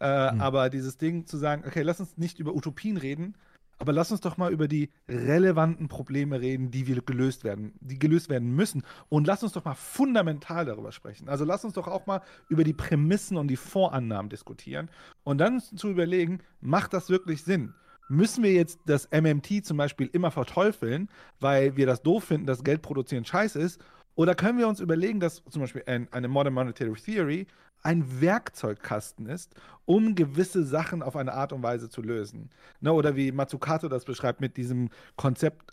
Äh, 0.00 0.32
Mhm. 0.32 0.40
Aber 0.40 0.70
dieses 0.70 0.96
Ding 0.98 1.26
zu 1.26 1.36
sagen, 1.36 1.64
okay, 1.66 1.82
lass 1.82 2.00
uns 2.00 2.16
nicht 2.16 2.38
über 2.38 2.54
Utopien 2.54 2.96
reden, 2.96 3.34
aber 3.78 3.92
lass 3.94 4.10
uns 4.12 4.20
doch 4.20 4.36
mal 4.36 4.52
über 4.52 4.68
die 4.68 4.90
relevanten 5.08 5.88
Probleme 5.88 6.40
reden, 6.40 6.70
die 6.70 6.86
wir 6.86 7.00
gelöst 7.00 7.44
werden, 7.44 7.72
die 7.80 7.98
gelöst 7.98 8.28
werden 8.28 8.54
müssen. 8.54 8.82
Und 9.08 9.26
lass 9.26 9.42
uns 9.42 9.52
doch 9.52 9.64
mal 9.64 9.74
fundamental 9.74 10.66
darüber 10.66 10.92
sprechen. 10.92 11.28
Also 11.30 11.46
lass 11.46 11.64
uns 11.64 11.74
doch 11.74 11.88
auch 11.88 12.06
mal 12.06 12.20
über 12.48 12.62
die 12.64 12.74
Prämissen 12.74 13.38
und 13.38 13.48
die 13.48 13.56
Vorannahmen 13.56 14.28
diskutieren 14.28 14.90
und 15.24 15.38
dann 15.38 15.60
zu 15.60 15.88
überlegen, 15.88 16.40
macht 16.60 16.92
das 16.92 17.08
wirklich 17.08 17.42
Sinn? 17.42 17.74
Müssen 18.10 18.42
wir 18.42 18.52
jetzt 18.52 18.80
das 18.86 19.08
MMT 19.12 19.64
zum 19.64 19.76
Beispiel 19.76 20.10
immer 20.12 20.32
verteufeln, 20.32 21.08
weil 21.38 21.76
wir 21.76 21.86
das 21.86 22.02
doof 22.02 22.24
finden, 22.24 22.44
dass 22.44 22.64
Geld 22.64 22.82
produzieren 22.82 23.24
scheiße 23.24 23.56
ist? 23.60 23.80
Oder 24.16 24.34
können 24.34 24.58
wir 24.58 24.66
uns 24.66 24.80
überlegen, 24.80 25.20
dass 25.20 25.44
zum 25.48 25.62
Beispiel 25.62 25.84
ein, 25.86 26.12
eine 26.12 26.26
Modern 26.26 26.54
Monetary 26.54 26.92
Theory 26.94 27.46
ein 27.82 28.20
Werkzeugkasten 28.20 29.26
ist, 29.26 29.54
um 29.84 30.16
gewisse 30.16 30.64
Sachen 30.64 31.04
auf 31.04 31.14
eine 31.14 31.32
Art 31.34 31.52
und 31.52 31.62
Weise 31.62 31.88
zu 31.88 32.02
lösen? 32.02 32.50
Ne, 32.80 32.92
oder 32.92 33.14
wie 33.14 33.30
Matsukato 33.30 33.88
das 33.88 34.04
beschreibt 34.04 34.40
mit 34.40 34.56
diesem 34.56 34.90
Konzept, 35.14 35.72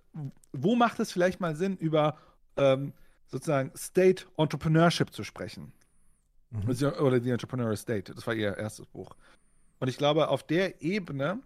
wo 0.53 0.75
macht 0.75 0.99
es 0.99 1.11
vielleicht 1.11 1.39
mal 1.39 1.55
Sinn, 1.55 1.75
über 1.75 2.19
ähm, 2.55 2.93
sozusagen 3.25 3.71
State 3.75 4.25
Entrepreneurship 4.37 5.11
zu 5.11 5.23
sprechen? 5.23 5.73
Oder 6.67 7.19
The 7.19 7.31
Entrepreneurial 7.31 7.77
State, 7.77 8.13
das 8.13 8.27
war 8.27 8.35
ihr 8.35 8.55
erstes 8.55 8.85
Buch. 8.85 9.15
Und 9.79 9.87
ich 9.87 9.97
glaube, 9.97 10.27
auf 10.27 10.43
der 10.43 10.83
Ebene 10.83 11.39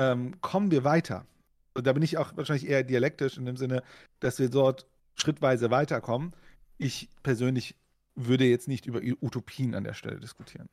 ähm, 0.00 0.40
kommen 0.40 0.70
wir 0.70 0.82
weiter. 0.82 1.26
Und 1.74 1.86
da 1.86 1.92
bin 1.92 2.02
ich 2.02 2.18
auch 2.18 2.36
wahrscheinlich 2.36 2.68
eher 2.68 2.82
dialektisch 2.82 3.36
in 3.36 3.44
dem 3.44 3.56
Sinne, 3.56 3.82
dass 4.18 4.38
wir 4.38 4.48
dort 4.48 4.86
schrittweise 5.14 5.70
weiterkommen. 5.70 6.32
ich 6.78 7.10
persönlich 7.22 7.76
würde 8.14 8.44
jetzt 8.44 8.68
nicht 8.68 8.86
über 8.86 9.00
Utopien 9.20 9.74
an 9.74 9.84
der 9.84 9.92
Stelle 9.92 10.18
diskutieren. 10.18 10.68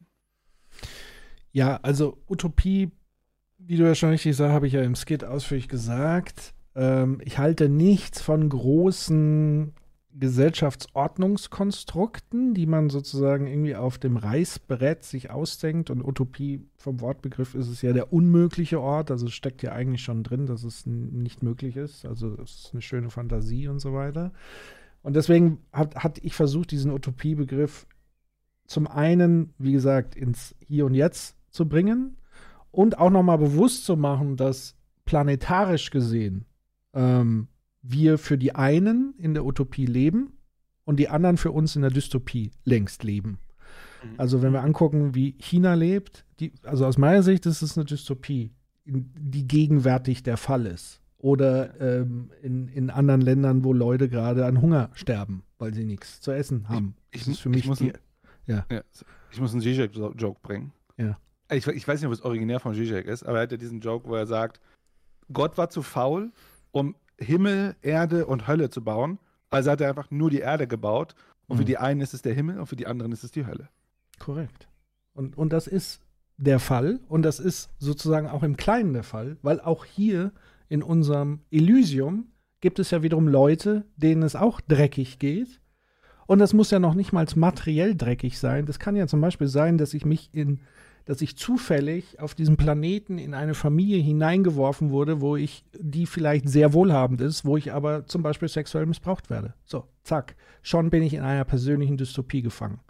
Ja, 1.51 1.79
also 1.81 2.17
Utopie, 2.29 2.91
wie 3.57 3.75
du 3.75 3.89
richtig 3.89 4.35
sagst, 4.35 4.53
habe 4.53 4.67
ich 4.67 4.73
ja 4.73 4.81
im 4.81 4.95
Skit 4.95 5.23
ausführlich 5.23 5.67
gesagt. 5.67 6.53
Ähm, 6.75 7.19
ich 7.23 7.37
halte 7.37 7.67
nichts 7.67 8.21
von 8.21 8.47
großen 8.47 9.73
Gesellschaftsordnungskonstrukten, 10.19 12.53
die 12.53 12.65
man 12.65 12.89
sozusagen 12.89 13.47
irgendwie 13.47 13.75
auf 13.75 13.97
dem 13.97 14.17
Reißbrett 14.17 15.03
sich 15.03 15.29
ausdenkt. 15.29 15.89
Und 15.89 16.03
Utopie 16.03 16.65
vom 16.75 17.01
Wortbegriff 17.01 17.55
ist 17.55 17.67
es 17.67 17.81
ja 17.81 17.93
der 17.93 18.13
unmögliche 18.13 18.81
Ort. 18.81 19.11
Also 19.11 19.27
es 19.27 19.33
steckt 19.33 19.61
ja 19.61 19.71
eigentlich 19.71 20.03
schon 20.03 20.23
drin, 20.23 20.45
dass 20.45 20.63
es 20.63 20.85
nicht 20.85 21.43
möglich 21.43 21.75
ist. 21.75 22.05
Also 22.05 22.35
es 22.41 22.65
ist 22.65 22.69
eine 22.73 22.81
schöne 22.81 23.09
Fantasie 23.09 23.67
und 23.67 23.79
so 23.79 23.93
weiter. 23.93 24.31
Und 25.03 25.15
deswegen 25.15 25.59
hat, 25.71 25.95
hat 25.95 26.19
ich 26.23 26.33
versucht, 26.33 26.71
diesen 26.71 26.91
Utopiebegriff 26.91 27.87
zum 28.65 28.87
einen, 28.87 29.53
wie 29.57 29.71
gesagt, 29.71 30.15
ins 30.15 30.55
Hier 30.59 30.85
und 30.85 30.93
Jetzt 30.93 31.37
zu 31.49 31.67
bringen 31.67 32.17
und 32.71 32.99
auch 32.99 33.09
nochmal 33.09 33.37
bewusst 33.37 33.85
zu 33.85 33.95
machen, 33.95 34.35
dass 34.35 34.75
planetarisch 35.05 35.89
gesehen 35.89 36.45
ähm, 36.93 37.47
wir 37.89 38.17
für 38.17 38.37
die 38.37 38.55
einen 38.55 39.13
in 39.17 39.33
der 39.33 39.45
Utopie 39.45 39.85
leben 39.85 40.33
und 40.85 40.97
die 40.97 41.09
anderen 41.09 41.37
für 41.37 41.51
uns 41.51 41.75
in 41.75 41.81
der 41.81 41.91
Dystopie 41.91 42.51
längst 42.63 43.03
leben. 43.03 43.39
Mhm. 44.03 44.09
Also 44.17 44.41
wenn 44.41 44.53
wir 44.53 44.63
angucken, 44.63 45.15
wie 45.15 45.33
China 45.39 45.73
lebt, 45.73 46.25
die, 46.39 46.53
also 46.63 46.85
aus 46.85 46.97
meiner 46.97 47.23
Sicht 47.23 47.45
ist 47.45 47.61
es 47.61 47.77
eine 47.77 47.85
Dystopie, 47.85 48.51
die 48.85 49.47
gegenwärtig 49.47 50.23
der 50.23 50.37
Fall 50.37 50.65
ist. 50.65 51.01
Oder 51.17 51.79
ähm, 51.81 52.31
in, 52.41 52.67
in 52.67 52.89
anderen 52.89 53.21
Ländern, 53.21 53.63
wo 53.63 53.73
Leute 53.73 54.07
gerade 54.07 54.45
an 54.45 54.61
Hunger 54.61 54.91
sterben, 54.93 55.43
weil 55.57 55.73
sie 55.73 55.83
nichts 55.83 56.21
zu 56.21 56.31
essen 56.31 56.69
haben. 56.69 56.95
Ich, 57.11 57.27
ich, 57.27 57.45
ich 57.45 57.67
muss, 57.67 57.79
die, 57.79 57.91
ein, 57.91 57.99
ja. 58.45 58.65
ja. 58.71 58.81
Ich 59.31 59.41
muss 59.41 59.51
einen 59.51 59.61
Zizek-Joke 59.61 60.39
bringen. 60.41 60.71
Ja. 60.97 61.17
Ich, 61.51 61.65
ich, 61.67 61.87
weiß 61.87 61.99
nicht, 61.99 62.07
ob 62.07 62.13
es 62.13 62.21
originär 62.21 62.59
von 62.59 62.75
Zizek 62.75 63.07
ist, 63.07 63.23
aber 63.23 63.39
er 63.39 63.43
hat 63.43 63.51
ja 63.51 63.57
diesen 63.57 63.79
Joke, 63.79 64.07
wo 64.07 64.15
er 64.15 64.27
sagt, 64.27 64.61
Gott 65.33 65.57
war 65.57 65.69
zu 65.69 65.81
faul, 65.81 66.31
um 66.71 66.95
Himmel, 67.19 67.75
Erde 67.81 68.25
und 68.25 68.47
Hölle 68.47 68.69
zu 68.69 68.83
bauen. 68.83 69.19
Also 69.49 69.71
hat 69.71 69.81
er 69.81 69.89
einfach 69.89 70.11
nur 70.11 70.29
die 70.29 70.39
Erde 70.39 70.67
gebaut. 70.67 71.15
Und 71.47 71.55
mhm. 71.55 71.59
für 71.59 71.65
die 71.65 71.77
einen 71.77 72.01
ist 72.01 72.13
es 72.13 72.21
der 72.21 72.33
Himmel 72.33 72.59
und 72.59 72.67
für 72.67 72.75
die 72.75 72.87
anderen 72.87 73.11
ist 73.11 73.23
es 73.23 73.31
die 73.31 73.45
Hölle. 73.45 73.69
Korrekt. 74.19 74.67
Und, 75.13 75.37
und 75.37 75.53
das 75.53 75.67
ist 75.67 76.01
der 76.37 76.59
Fall. 76.59 76.99
Und 77.07 77.23
das 77.23 77.39
ist 77.39 77.69
sozusagen 77.79 78.27
auch 78.27 78.43
im 78.43 78.57
Kleinen 78.57 78.93
der 78.93 79.03
Fall, 79.03 79.37
weil 79.41 79.59
auch 79.59 79.85
hier 79.85 80.31
in 80.69 80.83
unserem 80.83 81.41
Elysium 81.49 82.27
gibt 82.61 82.79
es 82.79 82.91
ja 82.91 83.03
wiederum 83.03 83.27
Leute, 83.27 83.85
denen 83.95 84.23
es 84.23 84.35
auch 84.35 84.61
dreckig 84.61 85.19
geht. 85.19 85.61
Und 86.25 86.39
das 86.39 86.53
muss 86.53 86.71
ja 86.71 86.79
noch 86.79 86.93
nicht 86.93 87.13
mal 87.13 87.25
materiell 87.35 87.95
dreckig 87.95 88.37
sein. 88.37 88.65
Das 88.65 88.79
kann 88.79 88.95
ja 88.95 89.07
zum 89.07 89.21
Beispiel 89.21 89.47
sein, 89.47 89.77
dass 89.77 89.93
ich 89.93 90.05
mich 90.05 90.29
in 90.33 90.59
dass 91.07 91.21
ich 91.21 91.37
zufällig 91.37 92.19
auf 92.19 92.35
diesem 92.35 92.57
Planeten 92.57 93.17
in 93.17 93.33
eine 93.33 93.53
Familie 93.53 94.01
hineingeworfen 94.03 94.91
wurde, 94.91 95.21
wo 95.21 95.37
ich, 95.37 95.63
die 95.73 96.05
vielleicht 96.05 96.49
sehr 96.49 96.73
wohlhabend 96.73 97.21
ist, 97.21 97.45
wo 97.45 97.55
ich 97.55 97.71
aber 97.71 98.05
zum 98.05 98.23
Beispiel 98.23 98.49
sexuell 98.49 98.85
missbraucht 98.85 99.29
werde. 99.29 99.53
So, 99.63 99.85
zack. 100.03 100.35
Schon 100.61 100.89
bin 100.89 101.01
ich 101.01 101.13
in 101.13 101.21
einer 101.21 101.45
persönlichen 101.45 101.95
Dystopie 101.95 102.41
gefangen. 102.41 102.81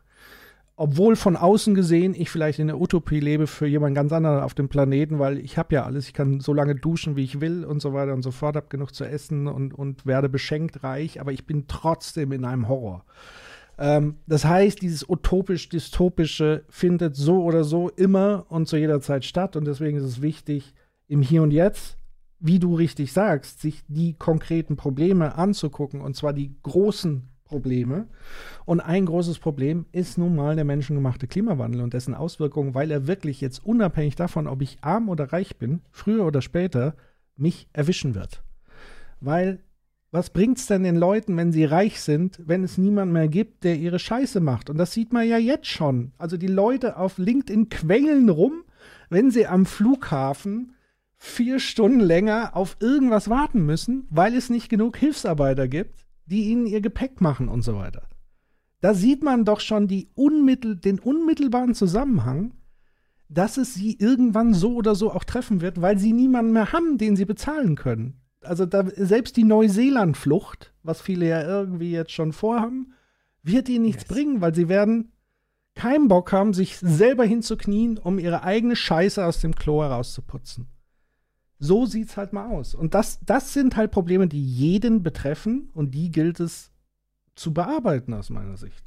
Obwohl 0.75 1.15
von 1.15 1.35
außen 1.35 1.75
gesehen 1.75 2.15
ich 2.15 2.31
vielleicht 2.31 2.57
in 2.57 2.67
der 2.67 2.81
Utopie 2.81 3.19
lebe 3.19 3.45
für 3.45 3.67
jemand 3.67 3.95
ganz 3.95 4.11
anderen 4.11 4.41
auf 4.41 4.55
dem 4.55 4.67
Planeten, 4.67 5.19
weil 5.19 5.37
ich 5.37 5.59
habe 5.59 5.75
ja 5.75 5.85
alles, 5.85 6.07
ich 6.07 6.13
kann 6.13 6.39
so 6.39 6.53
lange 6.53 6.73
duschen, 6.73 7.15
wie 7.15 7.23
ich 7.23 7.39
will 7.39 7.65
und 7.65 7.81
so 7.81 7.93
weiter 7.93 8.13
und 8.13 8.23
so 8.23 8.31
fort, 8.31 8.55
habe 8.55 8.67
genug 8.69 8.95
zu 8.95 9.03
essen 9.03 9.47
und, 9.47 9.73
und 9.73 10.07
werde 10.07 10.27
beschenkt 10.27 10.83
reich, 10.83 11.21
aber 11.21 11.31
ich 11.31 11.45
bin 11.45 11.65
trotzdem 11.67 12.31
in 12.31 12.45
einem 12.45 12.67
Horror. 12.67 13.05
Ähm, 13.77 14.17
das 14.25 14.45
heißt, 14.45 14.81
dieses 14.81 15.07
utopisch-dystopische 15.07 16.63
findet 16.69 17.15
so 17.15 17.43
oder 17.43 17.63
so 17.63 17.89
immer 17.89 18.45
und 18.49 18.67
zu 18.67 18.77
jeder 18.77 19.01
Zeit 19.01 19.25
statt. 19.25 19.55
Und 19.55 19.65
deswegen 19.65 19.97
ist 19.97 20.03
es 20.03 20.21
wichtig, 20.21 20.73
im 21.07 21.21
Hier 21.21 21.43
und 21.43 21.51
Jetzt, 21.51 21.97
wie 22.39 22.59
du 22.59 22.75
richtig 22.75 23.13
sagst, 23.13 23.61
sich 23.61 23.83
die 23.87 24.13
konkreten 24.13 24.75
Probleme 24.75 25.35
anzugucken. 25.35 26.01
Und 26.01 26.15
zwar 26.15 26.33
die 26.33 26.55
großen 26.63 27.29
Probleme. 27.47 28.07
Und 28.65 28.81
ein 28.81 29.05
großes 29.05 29.39
Problem 29.39 29.85
ist 29.91 30.17
nun 30.17 30.35
mal 30.35 30.55
der 30.55 30.65
menschengemachte 30.65 31.27
Klimawandel 31.27 31.81
und 31.81 31.93
dessen 31.93 32.13
Auswirkungen, 32.13 32.75
weil 32.75 32.91
er 32.91 33.07
wirklich 33.07 33.41
jetzt 33.41 33.65
unabhängig 33.65 34.15
davon, 34.15 34.47
ob 34.47 34.61
ich 34.61 34.77
arm 34.81 35.09
oder 35.09 35.31
reich 35.31 35.57
bin, 35.57 35.81
früher 35.89 36.25
oder 36.25 36.41
später 36.41 36.95
mich 37.35 37.69
erwischen 37.73 38.15
wird. 38.15 38.43
Weil 39.21 39.59
was 40.11 40.29
bringt 40.29 40.57
es 40.57 40.67
denn 40.67 40.83
den 40.83 40.95
Leuten, 40.95 41.35
wenn 41.35 41.51
sie 41.51 41.65
reich 41.65 42.01
sind, 42.01 42.41
wenn 42.45 42.63
es 42.63 42.77
niemand 42.77 43.11
mehr 43.11 43.27
gibt, 43.27 43.63
der 43.65 43.77
ihre 43.77 43.99
Scheiße 43.99 44.39
macht? 44.39 44.69
Und 44.69 44.77
das 44.77 44.93
sieht 44.93 45.11
man 45.11 45.27
ja 45.27 45.37
jetzt 45.37 45.67
schon. 45.67 46.13
Also 46.17 46.37
die 46.37 46.47
Leute 46.47 46.97
auf 46.97 47.17
LinkedIn 47.17 47.69
quengeln 47.69 48.29
rum, 48.29 48.63
wenn 49.09 49.31
sie 49.31 49.47
am 49.47 49.65
Flughafen 49.65 50.73
vier 51.17 51.59
Stunden 51.59 51.99
länger 51.99 52.55
auf 52.55 52.77
irgendwas 52.79 53.29
warten 53.29 53.65
müssen, 53.65 54.07
weil 54.09 54.33
es 54.35 54.49
nicht 54.49 54.69
genug 54.69 54.97
Hilfsarbeiter 54.97 55.67
gibt, 55.67 56.05
die 56.25 56.49
ihnen 56.49 56.67
ihr 56.67 56.81
Gepäck 56.81 57.19
machen 57.19 57.49
und 57.49 57.63
so 57.63 57.75
weiter. 57.75 58.07
Da 58.79 58.93
sieht 58.93 59.23
man 59.23 59.43
doch 59.43 59.59
schon 59.59 59.89
unmittel 60.13 60.77
den 60.77 60.99
unmittelbaren 60.99 61.73
Zusammenhang, 61.73 62.53
dass 63.27 63.57
es 63.57 63.73
sie 63.73 63.97
irgendwann 63.99 64.53
so 64.53 64.75
oder 64.75 64.95
so 64.95 65.11
auch 65.11 65.25
treffen 65.25 65.59
wird, 65.59 65.81
weil 65.81 65.97
sie 65.97 66.13
niemanden 66.13 66.53
mehr 66.53 66.71
haben, 66.71 66.97
den 66.97 67.17
sie 67.17 67.25
bezahlen 67.25 67.75
können 67.75 68.21
also 68.47 68.65
da, 68.65 68.85
selbst 68.95 69.37
die 69.37 69.43
Neuseeland-Flucht, 69.43 70.73
was 70.83 71.01
viele 71.01 71.27
ja 71.27 71.41
irgendwie 71.41 71.91
jetzt 71.91 72.11
schon 72.11 72.33
vorhaben, 72.33 72.93
wird 73.43 73.69
ihnen 73.69 73.85
nichts 73.85 74.03
yes. 74.03 74.09
bringen, 74.09 74.41
weil 74.41 74.53
sie 74.53 74.69
werden 74.69 75.11
keinen 75.75 76.07
Bock 76.07 76.31
haben, 76.31 76.53
sich 76.53 76.77
selber 76.77 77.23
hinzuknien, 77.23 77.97
um 77.97 78.19
ihre 78.19 78.43
eigene 78.43 78.75
Scheiße 78.75 79.23
aus 79.23 79.39
dem 79.39 79.55
Klo 79.55 79.83
herauszuputzen. 79.83 80.67
So 81.59 81.85
sieht's 81.85 82.17
halt 82.17 82.33
mal 82.33 82.49
aus. 82.49 82.75
Und 82.75 82.93
das, 82.93 83.19
das 83.25 83.53
sind 83.53 83.75
halt 83.77 83.91
Probleme, 83.91 84.27
die 84.27 84.43
jeden 84.43 85.03
betreffen 85.03 85.69
und 85.73 85.91
die 85.91 86.11
gilt 86.11 86.39
es 86.39 86.71
zu 87.35 87.53
bearbeiten 87.53 88.13
aus 88.13 88.29
meiner 88.29 88.57
Sicht. 88.57 88.83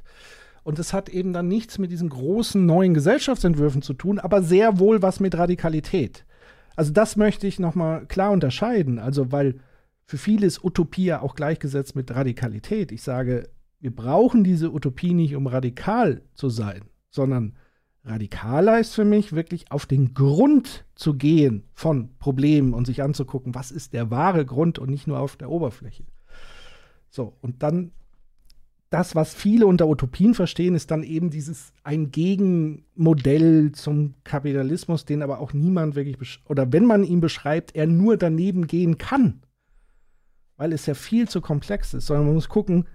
Und 0.63 0.79
es 0.79 0.93
hat 0.93 1.09
eben 1.09 1.33
dann 1.33 1.47
nichts 1.47 1.79
mit 1.79 1.91
diesen 1.91 2.09
großen 2.09 2.63
neuen 2.65 2.93
Gesellschaftsentwürfen 2.93 3.81
zu 3.81 3.93
tun, 3.93 4.19
aber 4.19 4.43
sehr 4.43 4.79
wohl 4.79 5.01
was 5.01 5.19
mit 5.19 5.35
Radikalität. 5.35 6.25
Also 6.75 6.91
das 6.91 7.15
möchte 7.15 7.47
ich 7.47 7.59
nochmal 7.59 8.05
klar 8.05 8.31
unterscheiden. 8.31 8.99
Also 8.99 9.31
weil 9.31 9.59
für 10.05 10.17
viele 10.17 10.45
ist 10.45 10.63
Utopie 10.63 11.05
ja 11.05 11.21
auch 11.21 11.35
gleichgesetzt 11.35 11.95
mit 11.95 12.13
Radikalität. 12.13 12.91
Ich 12.91 13.01
sage, 13.01 13.49
wir 13.79 13.95
brauchen 13.95 14.43
diese 14.43 14.71
Utopie 14.71 15.13
nicht, 15.13 15.35
um 15.35 15.47
radikal 15.47 16.21
zu 16.33 16.49
sein, 16.49 16.81
sondern 17.09 17.55
radikaler 18.03 18.79
ist 18.79 18.93
für 18.93 19.05
mich 19.05 19.33
wirklich 19.33 19.71
auf 19.71 19.85
den 19.85 20.13
Grund 20.13 20.85
zu 20.95 21.13
gehen 21.13 21.63
von 21.73 22.09
Problemen 22.17 22.73
und 22.73 22.85
sich 22.85 23.03
anzugucken, 23.03 23.55
was 23.55 23.71
ist 23.71 23.93
der 23.93 24.11
wahre 24.11 24.45
Grund 24.45 24.79
und 24.79 24.89
nicht 24.89 25.07
nur 25.07 25.19
auf 25.19 25.35
der 25.37 25.49
Oberfläche. 25.49 26.03
So, 27.09 27.37
und 27.41 27.63
dann 27.63 27.91
das, 28.91 29.15
was 29.15 29.33
viele 29.33 29.67
unter 29.67 29.87
Utopien 29.87 30.33
verstehen, 30.33 30.75
ist 30.75 30.91
dann 30.91 31.01
eben 31.01 31.29
dieses 31.29 31.71
ein 31.81 32.11
Gegenmodell 32.11 33.71
zum 33.71 34.15
Kapitalismus, 34.25 35.05
den 35.05 35.23
aber 35.23 35.39
auch 35.39 35.53
niemand 35.53 35.95
wirklich, 35.95 36.41
oder 36.45 36.73
wenn 36.73 36.85
man 36.85 37.05
ihn 37.05 37.21
beschreibt, 37.21 37.73
er 37.73 37.87
nur 37.87 38.17
daneben 38.17 38.67
gehen 38.67 38.97
kann. 38.97 39.43
Weil 40.57 40.73
es 40.73 40.85
ja 40.87 40.93
viel 40.93 41.29
zu 41.29 41.39
komplex 41.39 41.93
ist, 41.93 42.07
sondern 42.07 42.25
man 42.25 42.35
muss 42.35 42.49
gucken, 42.49 42.85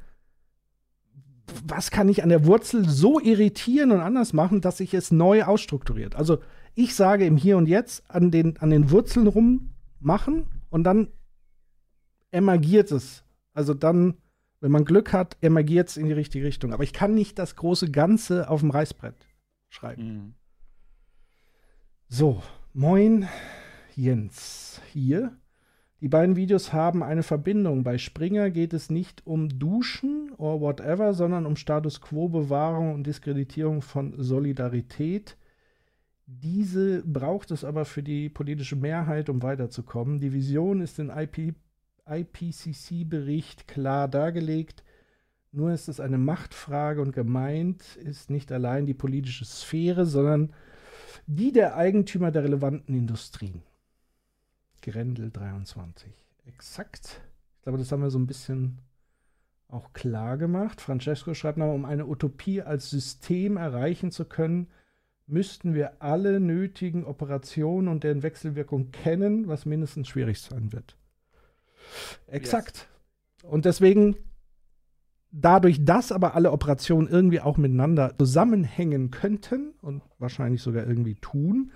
was 1.66 1.90
kann 1.90 2.10
ich 2.10 2.22
an 2.22 2.28
der 2.28 2.44
Wurzel 2.44 2.86
so 2.86 3.18
irritieren 3.18 3.90
und 3.90 4.00
anders 4.00 4.34
machen, 4.34 4.60
dass 4.60 4.76
sich 4.76 4.92
es 4.92 5.10
neu 5.10 5.44
ausstrukturiert. 5.44 6.14
Also 6.14 6.40
ich 6.74 6.94
sage 6.94 7.24
im 7.24 7.38
Hier 7.38 7.56
und 7.56 7.68
Jetzt 7.68 8.04
an 8.10 8.30
den, 8.30 8.58
an 8.58 8.68
den 8.68 8.90
Wurzeln 8.90 9.26
rummachen 9.26 10.44
und 10.68 10.84
dann 10.84 11.08
emergiert 12.32 12.92
es. 12.92 13.24
Also 13.54 13.72
dann 13.72 14.18
wenn 14.60 14.72
man 14.72 14.84
Glück 14.84 15.12
hat, 15.12 15.36
emergiert 15.40 15.88
es 15.88 15.96
in 15.96 16.06
die 16.06 16.12
richtige 16.12 16.44
Richtung. 16.44 16.72
Aber 16.72 16.82
ich 16.82 16.92
kann 16.92 17.14
nicht 17.14 17.38
das 17.38 17.56
große 17.56 17.90
Ganze 17.90 18.48
auf 18.48 18.60
dem 18.60 18.70
Reißbrett 18.70 19.14
schreiben. 19.68 20.02
Mhm. 20.02 20.34
So, 22.08 22.42
moin 22.72 23.28
Jens 23.94 24.80
hier. 24.92 25.36
Die 26.00 26.08
beiden 26.08 26.36
Videos 26.36 26.72
haben 26.72 27.02
eine 27.02 27.22
Verbindung. 27.22 27.82
Bei 27.82 27.96
Springer 27.96 28.50
geht 28.50 28.74
es 28.74 28.90
nicht 28.90 29.26
um 29.26 29.58
Duschen 29.58 30.30
oder 30.36 30.60
whatever, 30.60 31.14
sondern 31.14 31.46
um 31.46 31.56
Status 31.56 32.00
Quo-Bewahrung 32.00 32.94
und 32.94 33.06
Diskreditierung 33.06 33.80
von 33.80 34.14
Solidarität. 34.22 35.36
Diese 36.26 37.02
braucht 37.02 37.50
es 37.50 37.64
aber 37.64 37.84
für 37.84 38.02
die 38.02 38.28
politische 38.28 38.76
Mehrheit, 38.76 39.30
um 39.30 39.42
weiterzukommen. 39.42 40.20
Die 40.20 40.32
Vision 40.32 40.80
ist 40.80 40.98
in 40.98 41.08
IP 41.08 41.54
IPCC-Bericht 42.06 43.68
klar 43.68 44.08
dargelegt. 44.08 44.84
Nur 45.52 45.72
ist 45.72 45.88
es 45.88 46.00
eine 46.00 46.18
Machtfrage 46.18 47.00
und 47.00 47.12
gemeint 47.12 47.96
ist 47.96 48.30
nicht 48.30 48.52
allein 48.52 48.86
die 48.86 48.94
politische 48.94 49.44
Sphäre, 49.44 50.06
sondern 50.06 50.52
die 51.26 51.52
der 51.52 51.76
Eigentümer 51.76 52.30
der 52.30 52.44
relevanten 52.44 52.94
Industrien. 52.94 53.62
Grendel 54.82 55.30
23. 55.30 56.12
Exakt. 56.46 57.20
Ich 57.56 57.62
glaube, 57.62 57.78
das 57.78 57.90
haben 57.90 58.02
wir 58.02 58.10
so 58.10 58.18
ein 58.18 58.26
bisschen 58.26 58.78
auch 59.68 59.92
klar 59.92 60.36
gemacht. 60.36 60.80
Francesco 60.80 61.34
schreibt 61.34 61.58
noch, 61.58 61.74
um 61.74 61.84
eine 61.84 62.06
Utopie 62.06 62.62
als 62.62 62.90
System 62.90 63.56
erreichen 63.56 64.12
zu 64.12 64.24
können, 64.24 64.68
müssten 65.26 65.74
wir 65.74 66.00
alle 66.00 66.38
nötigen 66.38 67.04
Operationen 67.04 67.88
und 67.88 68.04
deren 68.04 68.22
Wechselwirkung 68.22 68.92
kennen, 68.92 69.48
was 69.48 69.66
mindestens 69.66 70.08
schwierig 70.08 70.40
sein 70.40 70.72
wird. 70.72 70.96
Exakt. 72.26 72.88
Yes. 73.42 73.50
Und 73.50 73.64
deswegen, 73.64 74.16
dadurch, 75.30 75.84
dass 75.84 76.12
aber 76.12 76.34
alle 76.34 76.52
Operationen 76.52 77.08
irgendwie 77.08 77.40
auch 77.40 77.56
miteinander 77.56 78.14
zusammenhängen 78.18 79.10
könnten 79.10 79.74
und 79.82 80.02
wahrscheinlich 80.18 80.62
sogar 80.62 80.86
irgendwie 80.86 81.14
tun, 81.16 81.72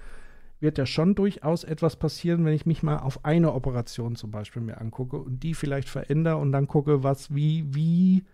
wird 0.61 0.77
ja 0.77 0.87
schon 0.87 1.15
durchaus 1.15 1.65
etwas 1.65 1.97
passieren, 1.97 2.45
wenn 2.45 2.53
ich 2.53 2.67
mich 2.67 2.83
mal 2.83 2.99
auf 2.99 3.25
eine 3.25 3.53
Operation 3.55 4.15
zum 4.15 4.31
Beispiel 4.31 4.63
mir 4.63 4.81
angucke 4.81 5.17
und 5.17 5.43
die 5.43 5.55
vielleicht 5.55 5.89
verändere 5.89 6.37
und 6.37 6.53
dann 6.53 6.69
gucke, 6.69 7.03
was, 7.03 7.35
wie, 7.35 7.65
wie 7.75 8.25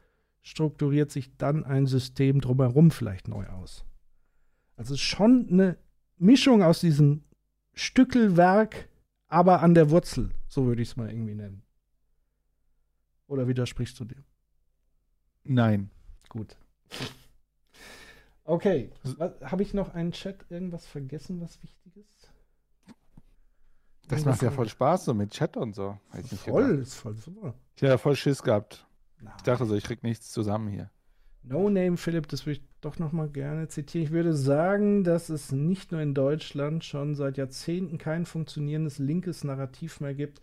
strukturiert 0.42 1.10
sich 1.10 1.36
dann 1.36 1.64
ein 1.64 1.86
System 1.86 2.40
drumherum 2.40 2.90
vielleicht 2.90 3.28
neu 3.28 3.46
aus. 3.46 3.84
Also 4.76 4.96
schon 4.96 5.46
eine 5.50 5.78
Mischung 6.18 6.62
aus 6.62 6.80
diesem 6.80 7.22
Stückelwerk, 7.72 8.88
aber 9.28 9.62
an 9.62 9.74
der 9.74 9.90
Wurzel, 9.90 10.30
so 10.48 10.66
würde 10.66 10.82
ich 10.82 10.90
es 10.90 10.96
mal 10.96 11.10
irgendwie 11.10 11.34
nennen. 11.34 11.62
Oder 13.26 13.48
widersprichst 13.48 13.98
du 13.98 14.04
dem? 14.04 14.24
Nein. 15.44 15.90
Gut. 16.28 16.56
Okay. 18.44 18.90
Habe 19.42 19.62
ich 19.62 19.74
noch 19.74 19.94
einen 19.94 20.12
Chat 20.12 20.46
irgendwas 20.48 20.86
vergessen, 20.86 21.40
was 21.40 21.62
wichtig 21.62 21.96
ist? 21.96 22.30
Das 24.08 24.24
macht 24.24 24.42
ja 24.42 24.52
voll 24.52 24.68
Spaß 24.68 25.06
so 25.06 25.14
mit 25.14 25.32
Chat 25.32 25.56
und 25.56 25.74
so. 25.74 25.98
voll, 26.36 26.78
ist 26.78 26.94
voll 26.94 27.16
super. 27.16 27.54
Ich 27.74 27.82
habe 27.82 27.92
ja 27.92 27.98
voll 27.98 28.14
Schiss 28.14 28.42
gehabt. 28.42 28.86
Nein. 29.20 29.34
Ich 29.36 29.42
dachte 29.42 29.66
so, 29.66 29.74
ich 29.74 29.82
krieg 29.82 30.02
nichts 30.04 30.30
zusammen 30.30 30.68
hier. 30.68 30.90
No 31.42 31.70
Name 31.70 31.96
Philipp, 31.96 32.28
das 32.28 32.44
würde 32.44 32.58
ich 32.60 32.64
doch 32.80 32.98
noch 32.98 33.12
mal 33.12 33.28
gerne 33.28 33.68
zitieren. 33.68 34.04
Ich 34.04 34.12
würde 34.12 34.34
sagen, 34.34 35.04
dass 35.04 35.28
es 35.28 35.52
nicht 35.52 35.92
nur 35.92 36.00
in 36.00 36.14
Deutschland 36.14 36.84
schon 36.84 37.14
seit 37.14 37.36
Jahrzehnten 37.36 37.98
kein 37.98 38.26
funktionierendes 38.26 38.98
linkes 38.98 39.44
Narrativ 39.44 40.00
mehr 40.00 40.14
gibt, 40.14 40.40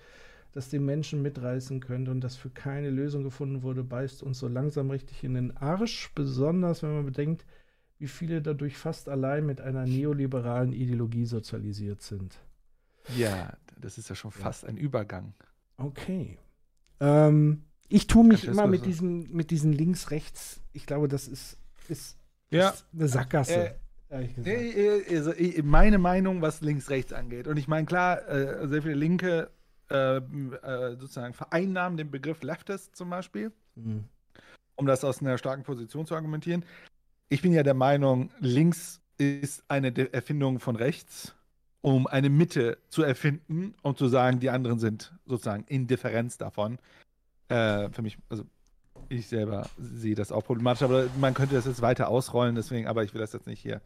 das 0.54 0.70
den 0.70 0.86
Menschen 0.86 1.22
mitreißen 1.22 1.80
könnte 1.80 2.12
und 2.12 2.22
das 2.22 2.36
für 2.36 2.52
keine 2.52 2.92
Lösung 2.92 3.24
gefunden 3.24 3.64
wurde, 3.64 3.84
beißt 3.84 4.22
uns 4.22 4.40
so 4.40 4.48
langsam 4.48 4.92
richtig 4.92 5.24
in 5.24 5.34
den 5.34 5.58
Arsch, 5.58 6.12
besonders 6.14 6.84
wenn 6.84 6.94
man 6.94 7.06
bedenkt, 7.06 7.46
wie 7.98 8.08
viele 8.08 8.42
dadurch 8.42 8.78
fast 8.78 9.10
allein 9.10 9.46
mit 9.46 9.62
einer 9.62 9.86
neoliberalen 9.86 10.72
Ideologie 10.72 11.26
sozialisiert 11.26 12.02
sind. 12.02 12.38
Ja, 13.18 13.58
das 13.80 13.98
ist 13.98 14.10
ja 14.10 14.16
schon 14.16 14.32
fast 14.32 14.64
ja. 14.64 14.70
ein 14.70 14.78
Übergang. 14.78 15.34
Okay. 15.78 16.38
Ähm, 17.00 17.64
ich 17.90 18.06
tue 18.08 18.24
mich 18.24 18.48
immer 18.48 18.68
mit 18.68 18.86
diesen, 18.86 19.32
mit 19.34 19.50
diesen 19.50 19.74
links-rechts, 19.74 20.62
ich 20.72 20.86
glaube, 20.86 21.08
das 21.08 21.28
ist, 21.28 21.58
ist, 21.90 22.18
ja. 22.52 22.70
ist 22.70 22.86
eine 22.94 23.08
Sackgasse. 23.08 23.76
Äh, 24.10 24.26
äh, 24.26 25.16
also 25.16 25.34
meine 25.64 25.98
Meinung, 25.98 26.44
was 26.44 26.62
links-rechts 26.62 27.12
angeht. 27.12 27.48
Und 27.48 27.58
ich 27.58 27.68
meine, 27.68 27.88
klar, 27.88 28.28
äh, 28.28 28.68
sehr 28.68 28.84
viele 28.84 28.94
Linke 28.94 29.50
äh, 29.89 30.18
äh, 30.18 30.95
sozusagen 30.97 31.34
vereinnahmen 31.34 31.97
den 31.97 32.11
Begriff 32.11 32.43
Leftist 32.43 32.95
zum 32.95 33.10
Beispiel, 33.10 33.51
mhm. 33.76 34.05
um 34.76 34.85
das 34.85 35.03
aus 35.03 35.22
einer 35.22 35.38
starken 35.38 35.64
Position 35.64 36.05
zu 36.05 36.15
argumentieren. 36.15 36.65
Ich 37.30 37.41
bin 37.41 37.53
ja 37.53 37.64
der 37.64 37.73
Meinung, 37.73 38.31
links 38.39 39.01
ist 39.18 39.64
eine 39.68 40.14
Erfindung 40.14 40.60
von 40.60 40.76
rechts 40.76 41.35
um 41.84 42.07
eine 42.07 42.30
Mitte 42.30 42.77
zu 42.88 43.03
erfinden 43.03 43.76
und 43.81 43.97
zu 43.97 44.07
sagen, 44.07 44.39
die 44.39 44.49
anderen 44.49 44.80
sind 44.80 45.14
sozusagen 45.26 45.65
Indifferenz 45.65 46.38
davon. 46.38 46.80
Äh, 47.49 47.89
für 47.89 48.01
mich, 48.01 48.18
also 48.30 48.45
ich 49.10 49.27
selber 49.27 49.69
sehe 49.77 50.15
das 50.15 50.31
auch 50.31 50.45
problematisch, 50.45 50.81
aber 50.81 51.07
man 51.19 51.34
könnte 51.34 51.55
das 51.55 51.65
jetzt 51.65 51.81
weiter 51.81 52.07
ausrollen, 52.07 52.55
deswegen, 52.55 52.88
aber 52.88 53.03
ich 53.03 53.14
will 53.14 53.19
das 53.19 53.34
jetzt 53.34 53.47
nicht 53.47 53.60
hier 53.60 53.81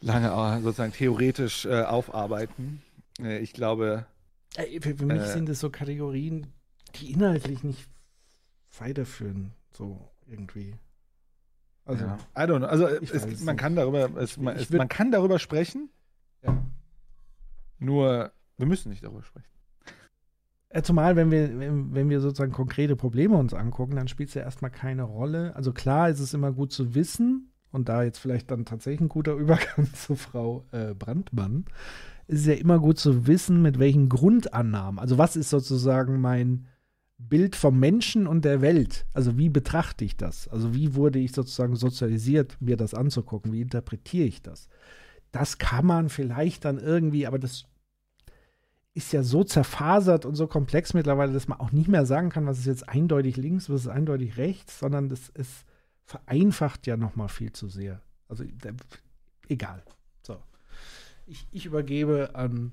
lange 0.00 0.28
äh, 0.28 0.60
sozusagen 0.60 0.92
theoretisch 0.92 1.64
äh, 1.64 1.82
aufarbeiten. 1.82 2.82
Äh, 3.18 3.38
ich 3.38 3.54
glaube. 3.54 4.06
Für, 4.54 4.96
für 4.96 5.06
mich 5.06 5.20
äh, 5.20 5.32
sind 5.32 5.48
es 5.48 5.60
so 5.60 5.70
Kategorien, 5.70 6.46
die 6.96 7.12
inhaltlich 7.12 7.62
nicht 7.62 7.88
weiterführen, 8.78 9.52
so 9.72 10.10
irgendwie. 10.26 10.74
Also, 11.84 12.04
ja. 12.04 12.18
I 12.36 12.40
don't 12.40 12.58
know. 12.58 12.66
Also 12.66 12.86
es, 12.86 13.42
man 13.42 13.56
kann 13.56 13.76
darüber, 13.76 14.10
es, 14.20 14.36
man, 14.36 14.56
es, 14.56 14.70
man 14.70 14.88
kann 14.88 15.10
darüber 15.10 15.38
sprechen. 15.38 15.90
Ja. 16.42 16.62
Nur, 17.78 18.32
wir 18.56 18.66
müssen 18.66 18.90
nicht 18.90 19.04
darüber 19.04 19.22
sprechen. 19.22 19.48
Äh, 20.70 20.82
zumal, 20.82 21.16
wenn 21.16 21.30
wir, 21.30 21.58
wenn, 21.58 21.94
wenn 21.94 22.10
wir 22.10 22.20
sozusagen 22.20 22.52
konkrete 22.52 22.96
Probleme 22.96 23.36
uns 23.36 23.54
angucken, 23.54 23.96
dann 23.96 24.08
spielt 24.08 24.28
es 24.28 24.34
ja 24.34 24.42
erstmal 24.42 24.70
keine 24.70 25.04
Rolle. 25.04 25.56
Also 25.56 25.72
klar 25.72 26.10
ist 26.10 26.20
es 26.20 26.34
immer 26.34 26.52
gut 26.52 26.72
zu 26.72 26.94
wissen, 26.94 27.52
und 27.70 27.88
da 27.88 28.02
jetzt 28.02 28.18
vielleicht 28.18 28.50
dann 28.50 28.64
tatsächlich 28.64 29.00
ein 29.00 29.08
guter 29.08 29.32
Übergang 29.34 29.92
zu 29.94 30.16
Frau 30.16 30.64
äh, 30.72 30.94
Brandmann, 30.94 31.64
ist 32.28 32.40
es 32.40 32.46
ja 32.46 32.54
immer 32.54 32.78
gut 32.78 32.98
zu 32.98 33.26
wissen, 33.26 33.60
mit 33.62 33.78
welchen 33.78 34.08
Grundannahmen, 34.08 34.98
also 34.98 35.18
was 35.18 35.36
ist 35.36 35.50
sozusagen 35.50 36.20
mein 36.20 36.66
Bild 37.18 37.56
vom 37.56 37.80
Menschen 37.80 38.28
und 38.28 38.44
der 38.44 38.60
Welt? 38.60 39.06
Also 39.12 39.36
wie 39.36 39.48
betrachte 39.48 40.04
ich 40.04 40.16
das? 40.16 40.46
Also 40.46 40.74
wie 40.74 40.94
wurde 40.94 41.18
ich 41.18 41.32
sozusagen 41.32 41.74
sozialisiert, 41.74 42.56
mir 42.60 42.76
das 42.76 42.94
anzugucken? 42.94 43.52
Wie 43.52 43.62
interpretiere 43.62 44.26
ich 44.26 44.40
das? 44.40 44.68
das 45.32 45.58
kann 45.58 45.86
man 45.86 46.08
vielleicht 46.08 46.64
dann 46.64 46.78
irgendwie, 46.78 47.26
aber 47.26 47.38
das 47.38 47.64
ist 48.94 49.12
ja 49.12 49.22
so 49.22 49.44
zerfasert 49.44 50.24
und 50.24 50.34
so 50.34 50.46
komplex 50.46 50.94
mittlerweile, 50.94 51.32
dass 51.32 51.48
man 51.48 51.60
auch 51.60 51.72
nicht 51.72 51.88
mehr 51.88 52.06
sagen 52.06 52.30
kann, 52.30 52.46
was 52.46 52.58
ist 52.58 52.66
jetzt 52.66 52.88
eindeutig 52.88 53.36
links, 53.36 53.70
was 53.70 53.82
ist 53.82 53.88
eindeutig 53.88 54.36
rechts, 54.38 54.78
sondern 54.78 55.08
das 55.08 55.28
ist 55.28 55.64
vereinfacht 56.04 56.86
ja 56.86 56.96
noch 56.96 57.16
mal 57.16 57.28
viel 57.28 57.52
zu 57.52 57.68
sehr. 57.68 58.00
Also 58.28 58.44
egal. 59.48 59.82
Ich, 61.28 61.46
ich 61.50 61.66
übergebe 61.66 62.30
an 62.34 62.72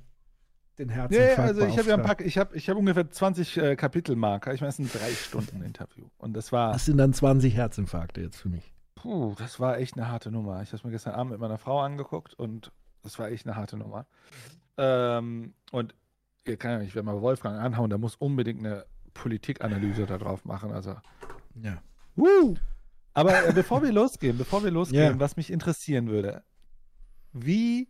den 0.78 0.90
Herzinfarkt. 0.90 1.38
Ja, 1.38 1.44
also 1.44 1.66
ich 1.66 1.78
habe 1.78 1.90
ja 1.90 1.96
ein 1.96 2.04
paar, 2.04 2.20
ich 2.20 2.38
habe 2.38 2.56
ich 2.56 2.70
hab 2.70 2.78
ungefähr 2.78 3.10
20 3.10 3.58
äh, 3.58 3.76
Kapitelmarker. 3.76 4.54
Ich 4.54 4.62
meine, 4.62 4.70
es 4.70 4.80
ist 4.80 4.96
ein 4.96 5.00
drei 5.00 5.12
Stunden 5.12 5.62
Interview 5.62 6.06
und 6.18 6.34
das 6.34 6.52
war. 6.52 6.74
Das 6.74 6.86
sind 6.86 6.98
dann 6.98 7.14
20 7.14 7.56
Herzinfarkte 7.56 8.22
jetzt 8.22 8.38
für 8.38 8.50
mich. 8.50 8.74
Puh, 8.96 9.36
das 9.38 9.60
war 9.60 9.78
echt 9.78 9.98
eine 9.98 10.10
harte 10.10 10.32
Nummer. 10.32 10.62
Ich 10.62 10.70
habe 10.70 10.78
es 10.78 10.84
mir 10.84 10.92
gestern 10.92 11.14
Abend 11.14 11.32
mit 11.32 11.40
meiner 11.40 11.58
Frau 11.58 11.80
angeguckt 11.80 12.34
und 12.34 12.72
das 13.04 13.20
war 13.20 13.30
echt 13.30 13.46
eine 13.46 13.56
harte 13.56 13.78
Nummer. 13.78 14.08
Ähm, 14.78 15.54
und 15.72 15.94
ihr 16.46 16.58
kann 16.58 16.72
ja 16.72 16.80
nicht, 16.80 16.96
wenn 16.96 17.06
mal 17.06 17.22
Wolfgang 17.22 17.60
anhauen, 17.60 17.90
der 17.90 18.00
muss 18.00 18.16
unbedingt 18.16 18.60
eine 18.60 18.86
Politikanalyse 19.14 20.06
da 20.06 20.18
drauf 20.18 20.46
machen. 20.46 20.72
Also. 20.72 20.96
Ja. 21.62 21.82
Woo! 22.16 22.56
Aber 23.14 23.48
äh, 23.48 23.54
bevor 23.54 23.84
wir 23.84 23.92
losgehen, 23.94 24.38
bevor 24.38 24.64
wir 24.64 24.72
losgehen, 24.72 25.04
yeah. 25.04 25.20
was 25.20 25.38
mich 25.38 25.52
interessieren 25.52 26.08
würde, 26.08 26.44
wie 27.32 27.90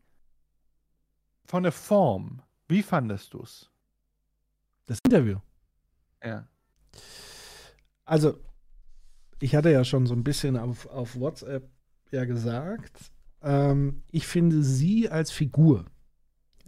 von 1.46 1.64
der 1.64 1.72
Form, 1.72 2.42
wie 2.68 2.84
fandest 2.84 3.34
du 3.34 3.42
es? 3.42 3.70
Das 4.88 5.00
Interview. 5.06 5.38
Ja. 6.24 6.48
Also, 8.06 8.40
ich 9.40 9.56
hatte 9.56 9.72
ja 9.72 9.84
schon 9.84 10.06
so 10.06 10.14
ein 10.14 10.24
bisschen 10.24 10.58
auf, 10.58 10.88
auf 10.88 11.20
WhatsApp 11.20 11.70
ja 12.12 12.26
gesagt, 12.26 13.12
ähm, 13.42 14.04
ich 14.12 14.28
finde 14.28 14.64
sie 14.64 15.10
als 15.10 15.32
Figur, 15.32 15.86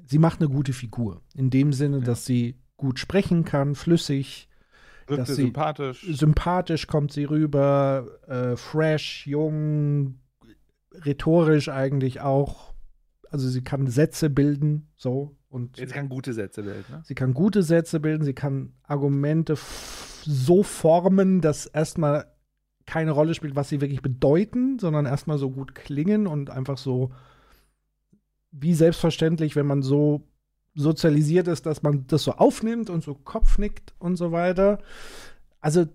sie 0.06 0.20
macht 0.20 0.40
eine 0.40 0.50
gute 0.50 0.74
Figur. 0.74 1.22
In 1.36 1.50
dem 1.50 1.74
Sinne, 1.74 2.00
ja. 2.00 2.04
dass 2.04 2.26
sie 2.26 2.60
gut 2.76 3.00
sprechen 3.00 3.46
kann, 3.46 3.76
flüssig. 3.76 4.50
Wirkte 5.08 5.26
dass 5.26 5.36
sie 5.36 5.44
sympathisch. 5.44 6.06
Sympathisch 6.12 6.88
kommt 6.88 7.12
sie 7.12 7.26
rüber, 7.26 8.20
äh, 8.28 8.56
fresh, 8.56 9.26
jung, 9.26 10.20
rhetorisch 10.92 11.70
eigentlich 11.70 12.22
auch. 12.22 12.74
Also 13.32 13.50
sie 13.50 13.64
kann 13.64 13.88
Sätze 13.88 14.30
bilden, 14.30 14.88
so. 14.96 15.36
Und 15.50 15.78
sie 15.78 15.86
kann 15.86 16.10
gute 16.10 16.34
Sätze 16.34 16.64
bilden. 16.64 16.86
Ne? 16.90 17.02
Sie 17.06 17.16
kann 17.16 17.34
gute 17.34 17.64
Sätze 17.64 18.00
bilden, 18.00 18.24
sie 18.24 18.34
kann 18.34 18.74
Argumente 18.84 19.56
so 20.24 20.64
formen, 20.64 21.42
dass 21.42 21.66
erstmal 21.66 22.26
keine 22.86 23.12
Rolle 23.12 23.34
spielt, 23.34 23.56
was 23.56 23.70
sie 23.70 23.82
wirklich 23.82 24.02
bedeuten, 24.02 24.80
sondern 24.80 25.06
erstmal 25.06 25.38
so 25.38 25.52
gut 25.52 25.76
klingen 25.76 26.28
und 26.28 26.50
einfach 26.50 26.78
so 26.78 27.12
wie 28.52 28.74
selbstverständlich, 28.74 29.56
wenn 29.56 29.66
man 29.66 29.82
so 29.82 30.28
sozialisiert 30.74 31.48
ist, 31.48 31.66
dass 31.66 31.84
man 31.84 32.06
das 32.08 32.24
so 32.24 32.34
aufnimmt 32.34 32.90
und 32.90 33.04
so 33.04 33.16
Kopfnickt 33.16 33.94
und 34.00 34.16
so 34.16 34.32
weiter. 34.32 34.80
Also 35.60 35.88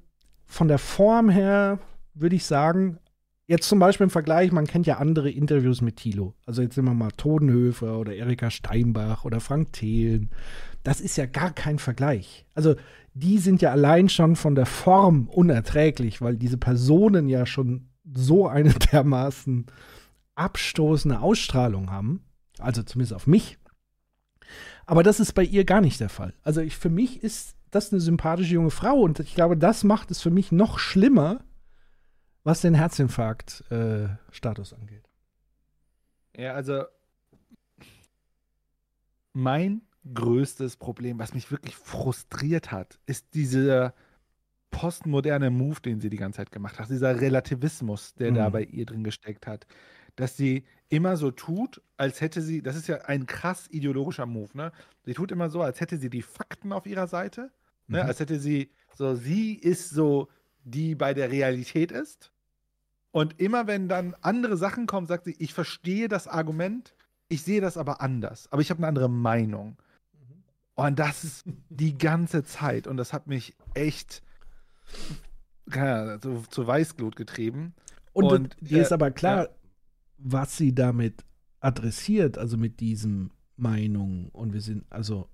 von 0.47 0.69
der 0.69 0.79
Form 0.79 1.29
her 1.29 1.79
würde 2.15 2.37
ich 2.37 2.45
sagen, 2.45 2.99
jetzt 3.47 3.69
zum 3.69 3.78
Beispiel 3.78 4.05
im 4.05 4.10
Vergleich, 4.10 4.52
man 4.52 4.66
kennt 4.66 4.86
ja 4.86 4.98
andere 4.98 5.31
Interviews 5.31 5.81
mit 5.81 5.97
Thilo. 5.97 6.35
Also 6.47 6.62
jetzt 6.62 6.74
sind 6.74 6.85
wir 6.85 6.94
mal 6.94 7.10
Todenhöfer 7.10 7.98
oder 7.98 8.14
Erika 8.14 8.51
Steinbach 8.51 9.24
oder 9.24 9.40
Frank 9.40 9.73
Thelen. 9.73 10.31
Das 10.82 11.01
ist 11.01 11.16
ja 11.16 11.27
gar 11.27 11.52
kein 11.52 11.78
Vergleich. 11.78 12.47
Also 12.55 12.77
die 13.14 13.39
sind 13.39 13.60
ja 13.60 13.73
allein 13.73 14.09
schon 14.09 14.36
von 14.36 14.55
der 14.55 14.66
Form 14.66 15.28
unerträglich, 15.28 16.23
weil 16.23 16.36
diese 16.36 16.56
Personen 16.56 17.28
ja 17.28 17.47
schon 17.47 17.89
so 18.14 18.47
eine 18.47 18.73
dermaßen 18.93 19.66
abstoßende 20.35 21.20
Ausstrahlung 21.20 21.90
haben. 21.90 22.24
Also 22.59 22.82
zumindest 22.82 23.14
auf 23.14 23.27
mich. 23.27 23.59
Aber 24.86 25.02
das 25.02 25.20
ist 25.20 25.32
bei 25.32 25.44
ihr 25.44 25.64
gar 25.64 25.81
nicht 25.81 26.01
der 26.01 26.09
Fall. 26.09 26.35
Also 26.43 26.60
ich, 26.60 26.77
für 26.77 26.90
mich 26.90 27.23
ist 27.23 27.56
das 27.70 27.93
eine 27.93 28.01
sympathische 28.01 28.55
junge 28.55 28.70
Frau. 28.70 29.01
Und 29.01 29.20
ich 29.20 29.35
glaube, 29.35 29.56
das 29.56 29.85
macht 29.85 30.10
es 30.10 30.20
für 30.20 30.31
mich 30.31 30.52
noch 30.52 30.78
schlimmer, 30.78 31.40
was 32.44 32.60
den 32.60 32.74
Herzinfarkt-Status 32.74 34.73
angeht. 34.74 35.09
Ja, 36.36 36.55
also 36.55 36.85
mein 39.32 39.82
größtes 40.12 40.77
Problem, 40.77 41.19
was 41.19 41.35
mich 41.35 41.51
wirklich 41.51 41.77
frustriert 41.77 42.73
hat, 42.73 42.98
ist 43.06 43.35
dieser 43.35 43.94
postmoderne 44.70 45.51
Move, 45.51 45.81
den 45.81 46.01
sie 46.01 46.10
die 46.10 46.16
ganze 46.16 46.39
Zeit 46.39 46.52
gemacht 46.52 46.78
hat, 46.78 46.90
dieser 46.90 47.20
Relativismus, 47.20 48.14
der 48.14 48.31
Mhm. 48.32 48.36
da 48.36 48.48
bei 48.51 48.64
ihr 48.64 48.86
drin 48.86 49.05
gesteckt 49.05 49.47
hat, 49.47 49.66
dass 50.16 50.36
sie 50.36 50.64
immer 50.89 51.16
so 51.16 51.31
tut, 51.31 51.82
als 51.97 52.20
hätte 52.20 52.43
sie, 52.43 52.62
das 52.62 52.77
ist 52.77 52.89
ja 52.89 52.97
ein 53.02 53.27
krass 53.27 53.69
ideologischer 53.70 54.27
Move, 54.27 54.51
ne? 54.55 54.73
Sie 55.05 55.14
tut 55.14 55.32
immer 55.32 55.51
so, 55.51 55.62
als 55.62 55.81
hätte 55.81 55.98
sie 55.98 56.10
die 56.10 56.23
Fakten 56.23 56.73
auf 56.73 56.86
ihrer 56.86 57.06
Seite, 57.06 57.52
ne? 57.89 58.02
Mhm. 58.02 58.09
Als 58.09 58.20
hätte 58.20 58.40
sie 58.40 58.70
so, 58.94 59.14
sie 59.14 59.55
ist 59.55 59.90
so, 59.90 60.28
die 60.64 60.94
bei 60.94 61.14
der 61.14 61.31
Realität 61.31 61.93
ist. 61.93 62.32
Und 63.13 63.39
immer 63.39 63.67
wenn 63.67 63.89
dann 63.89 64.17
andere 64.23 64.57
Sachen 64.57 64.87
kommen, 64.87 65.07
sagt 65.07 65.27
sie, 65.27 65.37
ich 65.39 65.55
verstehe 65.55 66.09
das 66.09 66.27
Argument, 66.27 66.95
ich 67.29 67.43
sehe 67.43 67.61
das 67.61 67.77
aber 67.77 68.01
anders, 68.01 68.51
aber 68.51 68.63
ich 68.63 68.71
habe 68.71 68.79
eine 68.79 68.89
andere 68.89 69.09
Meinung. 69.09 69.77
Und 70.75 70.99
das 70.99 71.23
ist 71.23 71.45
die 71.69 71.97
ganze 71.97 72.43
Zeit 72.43 72.87
und 72.87 72.97
das 72.97 73.13
hat 73.13 73.27
mich 73.27 73.55
echt 73.75 74.23
ja, 75.73 76.19
zu, 76.21 76.43
zu 76.49 76.67
Weißglut 76.67 77.17
getrieben. 77.17 77.75
Und, 78.13 78.57
dir 78.61 78.79
äh, 78.79 78.83
ist 78.83 78.93
aber 78.93 79.11
klar, 79.11 79.45
ja. 79.45 79.51
was 80.19 80.57
sie 80.57 80.75
damit 80.75 81.25
adressiert, 81.61 82.39
also 82.39 82.57
mit 82.57 82.81
diesen 82.81 83.33
Meinungen. 83.57 84.29
Und 84.31 84.53
wir 84.53 84.61
sind, 84.61 84.85
also, 84.91 85.29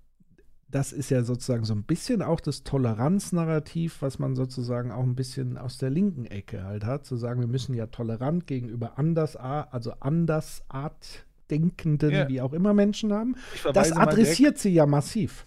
das 0.71 0.93
ist 0.93 1.11
ja 1.11 1.23
sozusagen 1.23 1.65
so 1.65 1.75
ein 1.75 1.85
bisschen 1.85 2.23
auch 2.23 2.41
das 2.41 2.63
Toleranznarrativ, 2.63 4.03
was 4.03 4.19
man 4.19 4.37
sozusagen 4.37 4.93
auch 4.93 5.03
ein 5.03 5.15
bisschen 5.15 5.57
aus 5.57 5.79
der 5.79 5.91
linken 5.91 6.27
Ecke 6.27 6.65
halt 6.65 6.85
hat, 6.85 7.07
zu 7.07 7.17
sagen, 7.17 7.41
wir 7.41 7.49
müssen 7.49 7.75
ja 7.75 7.87
tolerant 7.87 8.47
gegenüber 8.47 8.99
anders, 8.99 9.37
also 9.37 9.93
andersartdenkenden, 10.01 12.11
Ja. 12.11 12.29
wie 12.29 12.41
auch 12.41 12.53
immer 12.53 12.75
Menschen 12.75 13.13
haben. 13.13 13.37
Das 13.73 13.93
adressiert 13.93 14.59
sie 14.59 14.73
ja 14.75 14.87
massiv. 14.87 15.47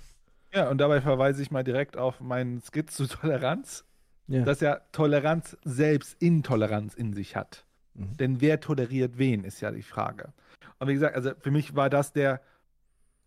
Ja, 0.53 0.69
und 0.69 0.79
dabei 0.79 1.01
verweise 1.01 1.41
ich 1.41 1.51
mal 1.51 1.63
direkt 1.63 1.97
auf 1.97 2.19
meinen 2.19 2.61
Skizz 2.61 2.95
zu 2.95 3.07
Toleranz, 3.07 3.85
Ja. 4.27 4.43
dass 4.43 4.59
ja 4.59 4.79
Toleranz 4.91 5.57
selbst 5.63 6.21
Intoleranz 6.21 6.93
in 6.95 7.13
sich 7.13 7.35
hat. 7.35 7.65
Mhm. 7.93 8.17
Denn 8.17 8.41
wer 8.41 8.59
toleriert 8.59 9.17
wen, 9.17 9.43
ist 9.43 9.61
ja 9.61 9.71
die 9.71 9.81
Frage. 9.83 10.33
Und 10.79 10.87
wie 10.87 10.93
gesagt, 10.93 11.15
also 11.15 11.31
für 11.39 11.51
mich 11.51 11.75
war 11.75 11.89
das 11.89 12.11
der, 12.11 12.41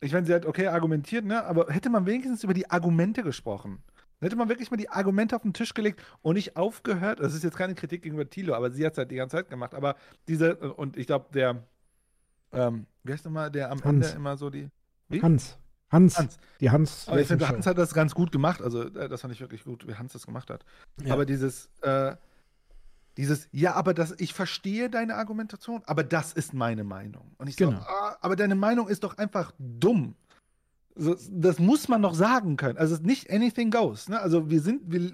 ich 0.05 0.13
meine, 0.13 0.27
sie 0.27 0.35
hat 0.35 0.45
okay 0.45 0.67
argumentiert, 0.67 1.25
ne, 1.25 1.43
aber 1.45 1.73
hätte 1.73 1.89
man 1.89 2.05
wenigstens 2.05 2.45
über 2.45 2.55
die 2.55 2.71
Argumente 2.71 3.23
gesprochen. 3.23 3.83
Dann 4.21 4.29
hätte 4.29 4.37
man 4.37 4.49
wirklich 4.49 4.71
mal 4.71 4.77
die 4.77 4.91
Argumente 4.91 5.35
auf 5.35 5.43
den 5.43 5.55
Tisch 5.55 5.75
gelegt 5.75 6.03
und 6.23 6.35
nicht 6.35 6.57
aufgehört. 6.57 7.21
Das 7.21 7.35
ist 7.35 7.43
jetzt 7.43 7.57
keine 7.57 7.75
Kritik 7.75 8.03
gegenüber 8.03 8.29
Thilo, 8.29 8.55
aber 8.55 8.71
sie 8.71 8.85
hat 8.85 8.93
es 8.93 8.99
halt 8.99 9.11
die 9.11 9.17
ganze 9.17 9.37
Zeit 9.37 9.49
gemacht. 9.49 9.75
Aber 9.75 9.97
diese, 10.29 10.57
und 10.75 10.97
ich 10.97 11.07
glaube, 11.07 11.27
der, 11.33 11.65
ähm, 12.53 12.87
wie 13.03 13.13
heißt 13.13 13.25
nochmal, 13.25 13.51
der 13.51 13.71
am 13.71 13.83
Hans. 13.83 14.07
Ende 14.07 14.19
immer 14.19 14.37
so 14.37 14.51
die. 14.51 14.69
Wie? 15.09 15.23
Hans. 15.23 15.59
Hans. 15.91 16.19
Hans. 16.19 16.39
Die 16.61 16.71
Hans. 16.71 17.09
Aber 17.09 17.21
ich 17.21 17.27
finde. 17.27 17.49
Hans 17.49 17.67
hat 17.67 17.79
das 17.79 17.95
ganz 17.95 18.15
gut 18.15 18.31
gemacht. 18.31 18.61
Also, 18.63 18.83
äh, 18.83 19.09
das 19.09 19.23
fand 19.23 19.33
ich 19.33 19.41
wirklich 19.41 19.65
gut, 19.65 19.87
wie 19.87 19.95
Hans 19.95 20.13
das 20.13 20.27
gemacht 20.27 20.51
hat. 20.51 20.65
Ja. 21.03 21.15
Aber 21.15 21.25
dieses, 21.25 21.69
äh, 21.83 22.15
dieses, 23.17 23.49
ja, 23.53 23.75
aber 23.75 23.95
das, 23.95 24.15
ich 24.19 24.35
verstehe 24.35 24.91
deine 24.91 25.15
Argumentation, 25.15 25.83
aber 25.87 26.03
das 26.03 26.33
ist 26.33 26.55
meine 26.55 26.85
Meinung. 26.85 27.33
Und 27.39 27.49
ich 27.49 27.57
Genau. 27.57 27.79
so, 27.81 27.87
ah, 27.87 28.17
aber 28.21 28.37
deine 28.37 28.55
Meinung 28.55 28.89
ist 28.89 29.05
doch 29.05 29.19
einfach 29.19 29.53
dumm. 29.59 30.17
So, 30.97 31.17
das 31.29 31.59
muss 31.59 31.89
man 31.89 32.01
noch 32.01 32.15
sagen 32.15 32.57
können. 32.57 32.79
Also 32.79 32.97
nicht 33.03 33.29
anything 33.33 33.73
goes. 33.73 34.09
Ne? 34.09 34.21
Also 34.21 34.49
wir 34.49 34.61
sind, 34.61 34.83
wir, 34.87 35.11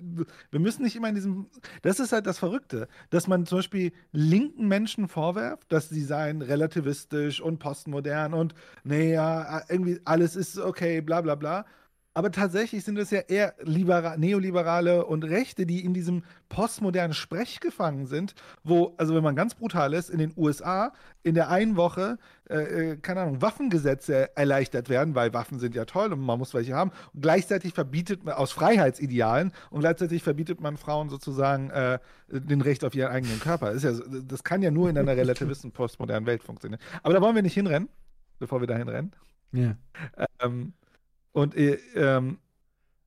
wir 0.51 0.61
müssen 0.61 0.83
nicht 0.83 0.95
immer 0.95 1.09
in 1.09 1.15
diesem. 1.15 1.47
Das 1.81 2.01
ist 2.01 2.13
halt 2.13 2.27
das 2.27 2.39
Verrückte, 2.39 2.87
dass 3.09 3.27
man 3.27 3.47
zum 3.47 3.59
Beispiel 3.59 3.93
linken 4.13 4.69
Menschen 4.69 5.09
vorwerft, 5.09 5.73
dass 5.73 5.89
sie 5.89 6.03
seien 6.03 6.43
relativistisch 6.43 7.41
und 7.41 7.61
postmodern 7.61 8.35
und 8.35 8.55
naja, 8.85 9.63
irgendwie 9.71 10.01
alles 10.05 10.37
ist 10.37 10.59
okay, 10.59 11.01
bla 11.01 11.23
bla 11.23 11.35
bla. 11.35 11.65
Aber 12.13 12.33
tatsächlich 12.33 12.85
sind 12.85 12.99
es 12.99 13.11
ja 13.11 13.21
eher 13.21 13.55
libera 13.63 14.17
Neoliberale 14.17 15.07
und 15.07 15.23
Rechte, 15.23 15.65
die 15.65 15.85
in 15.85 15.95
diesem 15.95 16.25
postmodernen 16.49 17.15
Sprech 17.15 17.61
gefangen 17.61 18.07
sind, 18.07 18.35
wo, 18.65 18.95
also 18.97 19.15
wenn 19.15 19.23
man 19.23 19.37
ganz 19.37 19.55
brutal 19.55 19.95
ist, 19.95 20.11
in 20.11 20.19
den 20.19 20.33
USA 20.37 20.93
in 21.23 21.37
der 21.37 21.51
einen 21.51 21.77
Woche, 21.77 22.19
äh, 22.49 22.57
äh, 22.57 22.97
keine 22.97 23.21
Ahnung, 23.21 23.43
Waffengesetze 23.43 24.37
erleichtert 24.37 24.89
werden, 24.89 25.15
weil 25.15 25.33
Waffen 25.33 25.61
sind 25.61 25.77
ja 25.77 25.85
toll 25.85 26.13
und 26.13 26.21
man 26.21 26.37
muss 26.37 26.53
welche 26.53 26.75
haben. 26.75 26.91
Und 27.15 27.21
gleichzeitig 27.21 27.75
verbietet 27.75 28.25
man 28.25 28.35
aus 28.35 28.51
Freiheitsidealen 28.51 29.53
und 29.71 29.81
gleichzeitig 29.81 30.25
verbietet 30.25 30.61
man 30.61 30.79
Frauen 30.79 31.11
sozusagen 31.11 31.71
äh, 31.71 32.01
den 32.29 32.61
Recht 32.61 32.85
auf 32.85 32.93
ihren 32.97 33.13
eigenen 33.13 33.39
Körper. 33.39 33.73
Das, 33.73 33.85
ist 33.85 34.01
ja, 34.01 34.21
das 34.27 34.43
kann 34.43 34.63
ja 34.63 34.73
nur 34.73 34.91
in 34.91 34.99
einer 34.99 35.17
relativisten 35.17 35.71
postmodernen 35.71 36.27
Welt 36.27 36.43
funktionieren. 36.43 36.81
Aber 37.05 37.15
da 37.15 37.21
wollen 37.21 37.37
wir 37.37 37.43
nicht 37.43 37.55
hinrennen, 37.55 37.89
bevor 38.41 38.61
wir 38.61 38.67
dahin 38.67 38.89
rennen. 38.89 39.13
Ja. 39.53 39.77
Ähm, 40.41 40.73
und 41.33 41.55
äh, 41.57 41.79
ähm, 41.95 42.39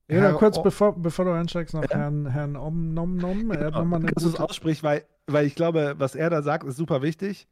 Ja, 0.10 0.34
kurz 0.34 0.58
O- 0.58 0.64
bevor, 0.64 0.96
bevor 1.02 1.26
du 1.26 1.32
einsteigst, 1.32 1.74
noch 1.74 1.84
Ja. 1.84 1.98
Herrn, 1.98 2.26
Herrn 2.28 2.56
Om 2.56 2.94
Nom 2.94 3.16
Nom. 3.18 3.52
Er 3.52 3.60
hat 3.60 3.66
Genau, 3.68 3.80
nochmal 3.80 4.00
eine 4.02 4.12
dass 4.12 4.24
du 4.24 4.30
es 4.30 4.36
aussprichst, 4.36 4.84
weil, 4.84 5.06
weil 5.28 5.46
ich 5.46 5.56
glaube, 5.56 5.96
was 5.98 6.16
er 6.16 6.30
da 6.30 6.42
sagt, 6.42 6.66
ist 6.66 6.78
super 6.78 7.02
wichtig. 7.02 7.48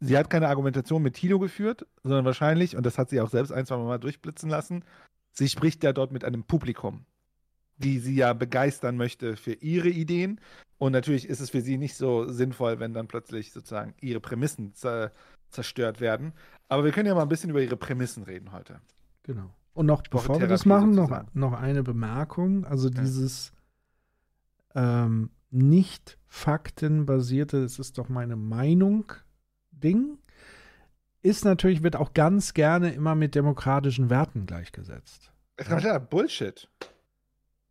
Sie 0.00 0.18
hat 0.18 0.28
keine 0.28 0.48
Argumentation 0.48 1.02
mit 1.02 1.14
Tilo 1.14 1.38
geführt, 1.38 1.86
sondern 2.02 2.24
wahrscheinlich, 2.26 2.76
und 2.76 2.84
das 2.84 2.98
hat 2.98 3.08
sie 3.08 3.20
auch 3.20 3.30
selbst 3.30 3.50
ein, 3.50 3.64
zwei 3.64 3.78
Mal 3.78 3.98
durchblitzen 3.98 4.50
lassen, 4.50 4.84
sie 5.32 5.48
spricht 5.48 5.82
ja 5.84 5.92
dort 5.94 6.12
mit 6.12 6.22
einem 6.24 6.44
Publikum, 6.44 7.06
die 7.78 7.98
sie 7.98 8.14
ja 8.14 8.34
begeistern 8.34 8.96
möchte 8.98 9.36
für 9.36 9.52
ihre 9.54 9.88
Ideen. 9.88 10.38
Und 10.78 10.92
natürlich 10.92 11.26
ist 11.26 11.40
es 11.40 11.48
für 11.48 11.62
sie 11.62 11.78
nicht 11.78 11.94
so 11.96 12.28
sinnvoll, 12.28 12.78
wenn 12.78 12.92
dann 12.92 13.08
plötzlich 13.08 13.52
sozusagen 13.52 13.94
ihre 14.02 14.20
Prämissen 14.20 14.74
zer 14.74 15.12
zerstört 15.48 16.00
werden. 16.00 16.32
Aber 16.68 16.84
wir 16.84 16.92
können 16.92 17.06
ja 17.06 17.14
mal 17.14 17.22
ein 17.22 17.28
bisschen 17.30 17.48
über 17.48 17.62
ihre 17.62 17.76
Prämissen 17.76 18.24
reden 18.24 18.52
heute. 18.52 18.80
Genau. 19.22 19.48
Und 19.76 19.84
noch, 19.84 20.02
bevor 20.02 20.40
wir 20.40 20.46
das 20.46 20.64
machen, 20.64 20.92
noch, 20.92 21.08
sozusagen. 21.08 21.28
noch 21.34 21.52
eine 21.52 21.82
Bemerkung. 21.82 22.64
Also 22.64 22.88
dieses 22.88 23.52
ähm, 24.74 25.28
nicht 25.50 26.16
faktenbasierte, 26.28 27.58
es 27.58 27.78
ist 27.78 27.98
doch 27.98 28.08
meine 28.08 28.36
Meinung 28.36 29.12
Ding, 29.70 30.16
ist 31.20 31.44
natürlich, 31.44 31.82
wird 31.82 31.94
auch 31.94 32.14
ganz 32.14 32.54
gerne 32.54 32.94
immer 32.94 33.14
mit 33.14 33.34
demokratischen 33.34 34.08
Werten 34.08 34.46
gleichgesetzt. 34.46 35.30
Es 35.56 35.66
kann 35.66 35.80
klar, 35.80 36.00
Bullshit. 36.00 36.70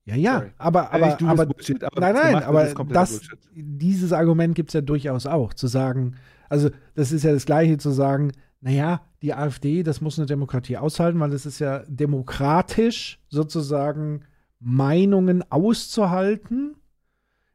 Ja, 0.03 0.15
ja, 0.15 0.33
Sorry. 0.35 0.51
aber, 0.59 0.81
Ja, 0.83 0.89
aber, 0.91 1.07
bist 1.07 1.21
aber, 1.23 1.45
Bullshit, 1.47 1.83
aber 1.83 2.01
nein, 2.01 2.13
nein, 2.13 2.43
aber 2.43 2.65
das, 2.85 3.19
Bullshit. 3.19 3.39
dieses 3.55 4.13
Argument 4.13 4.53
gibt 4.53 4.69
es 4.69 4.73
ja 4.73 4.81
durchaus 4.81 5.25
auch, 5.25 5.55
zu 5.55 5.65
sagen, 5.65 6.17
also 6.49 6.69
das 6.93 7.11
ist 7.11 7.23
ja 7.23 7.31
das 7.31 7.47
Gleiche 7.47 7.79
zu 7.79 7.89
sagen, 7.89 8.31
naja, 8.65 9.01
die 9.21 9.33
AfD, 9.35 9.83
das 9.83 10.01
muss 10.01 10.17
eine 10.17 10.25
Demokratie 10.25 10.77
aushalten, 10.77 11.19
weil 11.19 11.31
es 11.33 11.45
ist 11.45 11.59
ja 11.59 11.83
demokratisch 11.87 13.19
sozusagen 13.29 14.21
Meinungen 14.59 15.43
auszuhalten, 15.51 16.75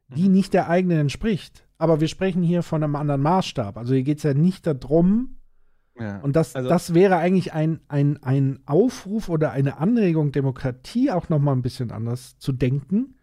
die 0.09 0.29
Mhm. 0.29 0.33
nicht 0.35 0.55
der 0.55 0.69
eigenen 0.71 0.99
entspricht. 1.01 1.67
Aber 1.79 2.01
wir 2.01 2.07
sprechen 2.09 2.43
hier 2.43 2.63
von 2.63 2.85
einem 2.85 2.95
anderen 2.95 3.23
Maßstab. 3.23 3.77
Also 3.77 3.95
hier 3.95 4.05
geht 4.05 4.19
es 4.19 4.23
ja 4.25 4.35
nicht 4.35 4.67
darum, 4.67 5.37
Ja. 5.99 6.21
und 6.21 6.37
das, 6.37 6.55
Also- 6.55 6.69
das 6.69 6.95
wäre 6.95 7.17
eigentlich 7.17 7.53
ein, 7.55 7.81
ein, 7.89 8.23
ein 8.23 8.61
Aufruf 8.67 9.29
oder 9.29 9.51
eine 9.51 9.79
Anregung, 9.79 10.31
Demokratie 10.31 11.11
auch 11.11 11.29
noch 11.29 11.41
mal 11.41 11.53
ein 11.53 11.63
bisschen 11.63 11.91
anders 11.91 12.39
zu 12.39 12.53
denken. 12.53 13.17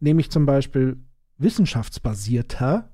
Nämlich 0.00 0.30
zum 0.30 0.46
Beispiel 0.46 0.96
wissenschaftsbasierter. 1.38 2.88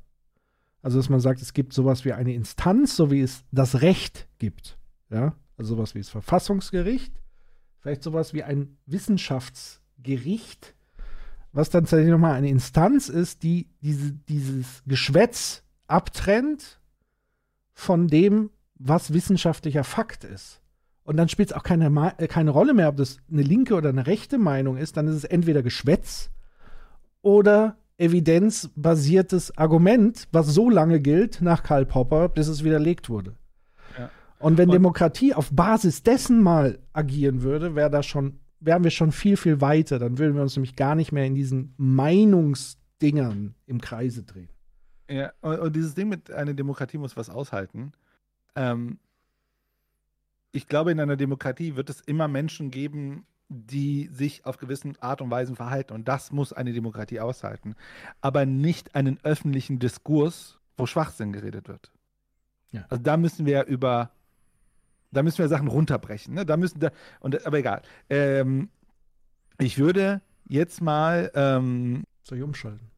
Also, 0.82 0.98
dass 0.98 1.08
man 1.08 1.20
sagt, 1.20 1.40
es 1.40 1.52
gibt 1.52 1.72
sowas 1.72 2.04
wie 2.04 2.12
eine 2.12 2.34
Instanz, 2.34 2.96
so 2.96 3.10
wie 3.10 3.20
es 3.20 3.44
das 3.52 3.80
Recht 3.80 4.28
gibt. 4.38 4.78
Ja, 5.10 5.34
also 5.56 5.76
sowas 5.76 5.94
wie 5.94 6.00
das 6.00 6.08
Verfassungsgericht. 6.08 7.14
Vielleicht 7.78 8.02
sowas 8.02 8.34
wie 8.34 8.42
ein 8.42 8.76
Wissenschaftsgericht, 8.86 10.74
was 11.52 11.70
dann 11.70 11.84
tatsächlich 11.84 12.10
nochmal 12.10 12.34
eine 12.34 12.48
Instanz 12.48 13.08
ist, 13.08 13.42
die 13.42 13.68
diese, 13.80 14.12
dieses 14.12 14.82
Geschwätz 14.86 15.62
abtrennt 15.86 16.80
von 17.72 18.08
dem, 18.08 18.50
was 18.74 19.12
wissenschaftlicher 19.12 19.84
Fakt 19.84 20.24
ist. 20.24 20.60
Und 21.04 21.16
dann 21.16 21.28
spielt 21.28 21.50
es 21.50 21.56
auch 21.56 21.64
keine, 21.64 22.14
äh, 22.18 22.28
keine 22.28 22.50
Rolle 22.50 22.74
mehr, 22.74 22.88
ob 22.88 22.96
das 22.96 23.18
eine 23.30 23.42
linke 23.42 23.74
oder 23.74 23.88
eine 23.88 24.06
rechte 24.06 24.38
Meinung 24.38 24.76
ist. 24.76 24.96
Dann 24.96 25.08
ist 25.08 25.16
es 25.16 25.24
entweder 25.24 25.62
Geschwätz 25.62 26.30
oder 27.20 27.76
evidenzbasiertes 28.02 29.56
Argument, 29.56 30.28
was 30.32 30.48
so 30.48 30.68
lange 30.68 31.00
gilt 31.00 31.40
nach 31.40 31.62
Karl 31.62 31.86
Popper, 31.86 32.28
bis 32.28 32.48
es 32.48 32.64
widerlegt 32.64 33.08
wurde. 33.08 33.36
Ja. 33.98 34.10
Und 34.38 34.58
wenn 34.58 34.68
Und- 34.68 34.74
Demokratie 34.74 35.34
auf 35.34 35.50
Basis 35.52 36.02
dessen 36.02 36.42
mal 36.42 36.78
agieren 36.92 37.42
würde, 37.42 37.74
wäre 37.74 37.90
das 37.90 38.06
schon, 38.06 38.40
wären 38.60 38.84
wir 38.84 38.90
schon 38.90 39.12
viel, 39.12 39.36
viel 39.36 39.60
weiter. 39.60 39.98
Dann 39.98 40.18
würden 40.18 40.34
wir 40.34 40.42
uns 40.42 40.56
nämlich 40.56 40.76
gar 40.76 40.94
nicht 40.94 41.12
mehr 41.12 41.24
in 41.26 41.34
diesen 41.34 41.74
Meinungsdingern 41.76 43.54
im 43.66 43.80
Kreise 43.80 44.24
drehen. 44.24 44.48
Ja, 45.08 45.32
und, 45.40 45.58
und 45.60 45.76
dieses 45.76 45.94
Ding 45.94 46.08
mit 46.08 46.30
einer 46.30 46.54
Demokratie 46.54 46.98
muss 46.98 47.16
was 47.16 47.30
aushalten. 47.30 47.92
Ähm, 48.56 48.98
ich 50.52 50.66
glaube, 50.68 50.92
in 50.92 51.00
einer 51.00 51.16
Demokratie 51.16 51.76
wird 51.76 51.88
es 51.90 52.00
immer 52.00 52.28
Menschen 52.28 52.70
geben, 52.70 53.24
die 53.52 54.08
sich 54.12 54.44
auf 54.46 54.56
gewissen 54.56 54.96
Art 55.00 55.20
und 55.20 55.30
Weisen 55.30 55.56
verhalten. 55.56 55.92
Und 55.92 56.08
das 56.08 56.32
muss 56.32 56.52
eine 56.52 56.72
Demokratie 56.72 57.20
aushalten. 57.20 57.74
Aber 58.20 58.46
nicht 58.46 58.94
einen 58.94 59.18
öffentlichen 59.22 59.78
Diskurs, 59.78 60.58
wo 60.76 60.86
Schwachsinn 60.86 61.32
geredet 61.32 61.68
wird. 61.68 61.92
Ja. 62.70 62.86
Also 62.88 63.02
da 63.02 63.16
müssen 63.16 63.46
wir 63.46 63.66
über, 63.66 64.10
da 65.10 65.22
müssen 65.22 65.38
wir 65.38 65.48
Sachen 65.48 65.68
runterbrechen. 65.68 66.34
Ne? 66.34 66.46
Da 66.46 66.56
müssen 66.56 66.80
da, 66.80 66.90
und, 67.20 67.46
aber 67.46 67.58
egal. 67.58 67.82
Ähm, 68.08 68.70
ich 69.58 69.78
würde 69.78 70.22
jetzt 70.48 70.80
mal. 70.80 71.30
Ähm, 71.34 72.04
Soll 72.24 72.38
ich 72.38 72.44
umschalten? 72.44 72.90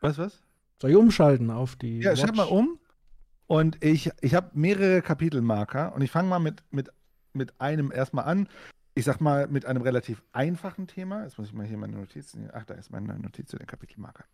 Was, 0.00 0.18
was? 0.18 0.42
Soll 0.80 0.90
ich 0.90 0.96
umschalten 0.96 1.50
auf 1.50 1.76
die. 1.76 2.00
Ja, 2.00 2.12
Watch? 2.12 2.20
schreib 2.20 2.36
mal 2.36 2.44
um. 2.44 2.78
Und 3.46 3.84
ich, 3.84 4.10
ich 4.20 4.34
habe 4.34 4.50
mehrere 4.54 5.02
Kapitelmarker 5.02 5.92
und 5.94 6.02
ich 6.02 6.10
fange 6.12 6.28
mal 6.28 6.38
mit, 6.38 6.62
mit, 6.70 6.88
mit 7.32 7.60
einem 7.60 7.90
erstmal 7.90 8.24
an. 8.24 8.48
Ich 8.94 9.04
sag 9.04 9.20
mal 9.20 9.46
mit 9.48 9.66
einem 9.66 9.82
relativ 9.82 10.22
einfachen 10.32 10.86
Thema. 10.86 11.22
Jetzt 11.22 11.38
muss 11.38 11.48
ich 11.48 11.54
mal 11.54 11.66
hier 11.66 11.78
meine 11.78 11.96
Notizen. 11.96 12.50
Ach, 12.52 12.64
da 12.64 12.74
ist 12.74 12.90
meine 12.90 13.18
Notiz 13.18 13.48
zu 13.48 13.56
den 13.56 13.66
Kapitelmarkern. 13.66 14.26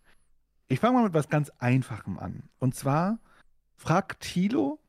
Ich 0.68 0.80
fange 0.80 0.94
mal 0.98 1.04
mit 1.04 1.14
was 1.14 1.28
ganz 1.28 1.50
Einfachem 1.58 2.18
an. 2.18 2.44
Und 2.58 2.74
zwar 2.74 3.18
fragt 3.76 4.20
Thilo 4.20 4.80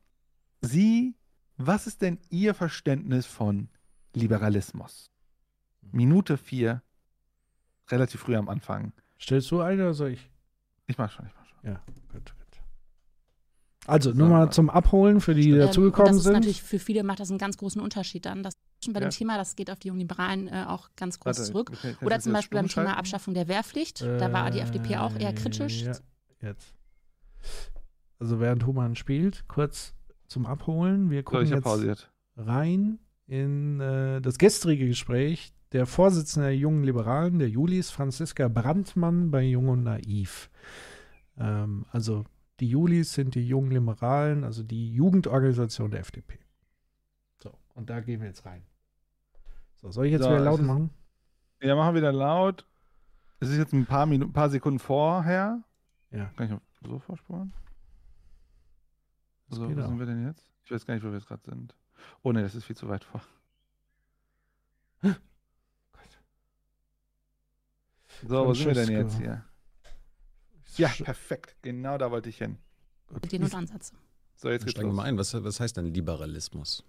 Sie, 0.60 1.14
was 1.56 1.86
ist 1.86 2.02
denn 2.02 2.18
Ihr 2.30 2.54
Verständnis 2.54 3.26
von 3.26 3.68
Liberalismus? 4.14 5.10
Minute 5.92 6.36
vier, 6.36 6.82
relativ 7.90 8.20
früh 8.20 8.34
am 8.36 8.48
Anfang. 8.48 8.92
Stellst 9.20 9.50
du 9.50 9.60
eine 9.60 9.82
oder 9.82 9.94
soll 9.94 10.10
ich? 10.10 10.30
Ich 10.86 10.98
mach 10.98 11.10
schon, 11.12 11.26
ich 11.26 11.32
mach 11.38 11.46
schon. 11.46 11.58
Ja, 11.70 11.80
gut, 11.86 12.12
gut. 12.12 12.32
Also, 13.86 14.12
nur 14.12 14.28
mal 14.28 14.50
zum 14.50 14.68
Abholen 14.68 15.20
für 15.20 15.34
die, 15.34 15.42
die 15.42 15.50
Ähm, 15.52 15.58
dazugekommen 15.60 16.18
sind. 16.18 16.32
natürlich 16.34 16.62
für 16.62 16.78
viele 16.78 17.04
macht 17.04 17.20
das 17.20 17.30
einen 17.30 17.38
ganz 17.38 17.56
großen 17.56 17.80
Unterschied 17.80 18.26
dann. 18.26 18.42
Das 18.42 18.54
schon 18.84 18.92
bei 18.94 19.00
Ja. 19.00 19.08
dem 19.08 19.10
Thema, 19.10 19.36
das 19.36 19.56
geht 19.56 19.70
auf 19.70 19.78
die 19.78 19.88
jungen 19.88 20.00
Liberalen 20.00 20.48
äh, 20.48 20.64
auch 20.66 20.88
ganz 20.96 21.18
groß 21.18 21.38
Warte, 21.38 21.50
zurück. 21.50 21.72
kann- 21.80 21.96
kann 21.96 22.06
Oder 22.06 22.20
zum 22.20 22.32
Beispiel 22.32 22.58
beim 22.58 22.68
Thema? 22.68 22.96
Abschaffung 22.96 23.34
der 23.34 23.48
Wehrpflicht. 23.48 24.02
da 24.02 24.32
war 24.32 24.50
die 24.50 24.60
FDP 24.60 24.96
auch 24.98 25.14
eher 25.18 25.32
kritisch. 25.32 25.82
Äh, 25.82 25.86
Ja, 25.86 26.48
jetzt. 26.50 26.74
Also 28.18 28.40
während 28.40 28.66
Human 28.66 28.96
spielt, 28.96 29.46
kurz 29.48 29.94
zum 30.26 30.46
Abholen. 30.46 31.10
Wir 31.10 31.22
gucken 31.22 31.44
ich 31.44 31.50
hab 31.52 31.58
jetzt 31.58 31.64
pausiert. 31.64 32.12
rein 32.36 32.98
in 33.26 33.80
äh, 33.80 34.20
das 34.20 34.38
gestrige 34.38 34.86
Gespräch 34.86 35.52
der 35.72 35.86
Vorsitzende 35.86 36.48
der 36.48 36.56
Jungen 36.56 36.82
Liberalen, 36.82 37.38
der 37.38 37.48
Julis, 37.48 37.90
Franziska 37.90 38.48
Brandmann 38.48 39.30
bei 39.30 39.42
Jung 39.42 39.68
und 39.68 39.82
Naiv. 39.84 40.50
Ähm, 41.36 41.84
also 41.90 42.24
die 42.60 42.68
Julis 42.68 43.12
sind 43.12 43.34
die 43.34 43.46
Jungen 43.46 43.70
Liberalen, 43.70 44.44
also 44.44 44.62
die 44.62 44.92
Jugendorganisation 44.92 45.90
der 45.90 46.00
FDP. 46.00 46.38
Und 47.78 47.88
da 47.88 48.00
gehen 48.00 48.20
wir 48.20 48.26
jetzt 48.26 48.44
rein. 48.44 48.64
So, 49.76 49.92
soll 49.92 50.06
ich 50.06 50.12
jetzt 50.12 50.22
So, 50.24 50.30
wieder 50.30 50.40
laut 50.40 50.58
ist- 50.58 50.66
machen? 50.66 50.90
Ja, 51.62 51.76
machen 51.76 51.94
wir 51.94 52.00
wieder 52.00 52.12
laut. 52.12 52.66
Es 53.38 53.48
ist 53.50 53.56
jetzt 53.56 53.72
ein 53.72 53.86
paar 53.86 54.04
Minuten, 54.04 54.32
paar 54.32 54.50
Sekunden 54.50 54.80
vorher. 54.80 55.62
Ja. 56.10 56.26
Kann 56.36 56.46
ich 56.46 56.52
auch 56.52 56.60
so 56.88 56.98
vorspulen? 56.98 57.52
So, 59.50 59.60
wo 59.62 59.80
auch. 59.80 59.86
sind 59.86 59.98
wir 60.00 60.06
denn 60.06 60.26
jetzt? 60.26 60.50
Ich 60.64 60.72
weiß 60.72 60.84
gar 60.86 60.94
nicht, 60.94 61.04
wo 61.04 61.08
wir 61.10 61.18
jetzt 61.18 61.28
gerade 61.28 61.42
sind. 61.44 61.76
Oh 62.22 62.32
ne, 62.32 62.42
das 62.42 62.56
ist 62.56 62.64
viel 62.64 62.76
zu 62.76 62.88
weit 62.88 63.04
vor. 63.04 63.22
So, 68.26 68.46
wo 68.46 68.54
sind 68.54 68.66
wir 68.66 68.74
denn 68.74 68.90
jetzt 68.90 69.18
hier? 69.18 69.44
Ja, 70.76 70.88
perfekt. 70.88 71.54
Genau 71.62 71.96
da 71.96 72.10
wollte 72.10 72.28
ich 72.28 72.38
hin. 72.38 72.58
Ideen 73.22 73.44
und 73.44 73.54
Ansätze. 73.54 73.94
So, 74.34 74.50
jetzt 74.50 74.62
geht's 74.62 74.72
Steigen 74.72 74.88
wir 74.88 74.92
los. 74.92 74.96
mal 74.96 75.04
ein. 75.04 75.16
Was, 75.18 75.32
was 75.44 75.60
heißt 75.60 75.76
denn 75.76 75.86
Liberalismus? 75.86 76.84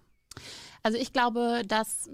Also 0.82 0.98
ich 0.98 1.12
glaube, 1.12 1.62
das 1.66 2.08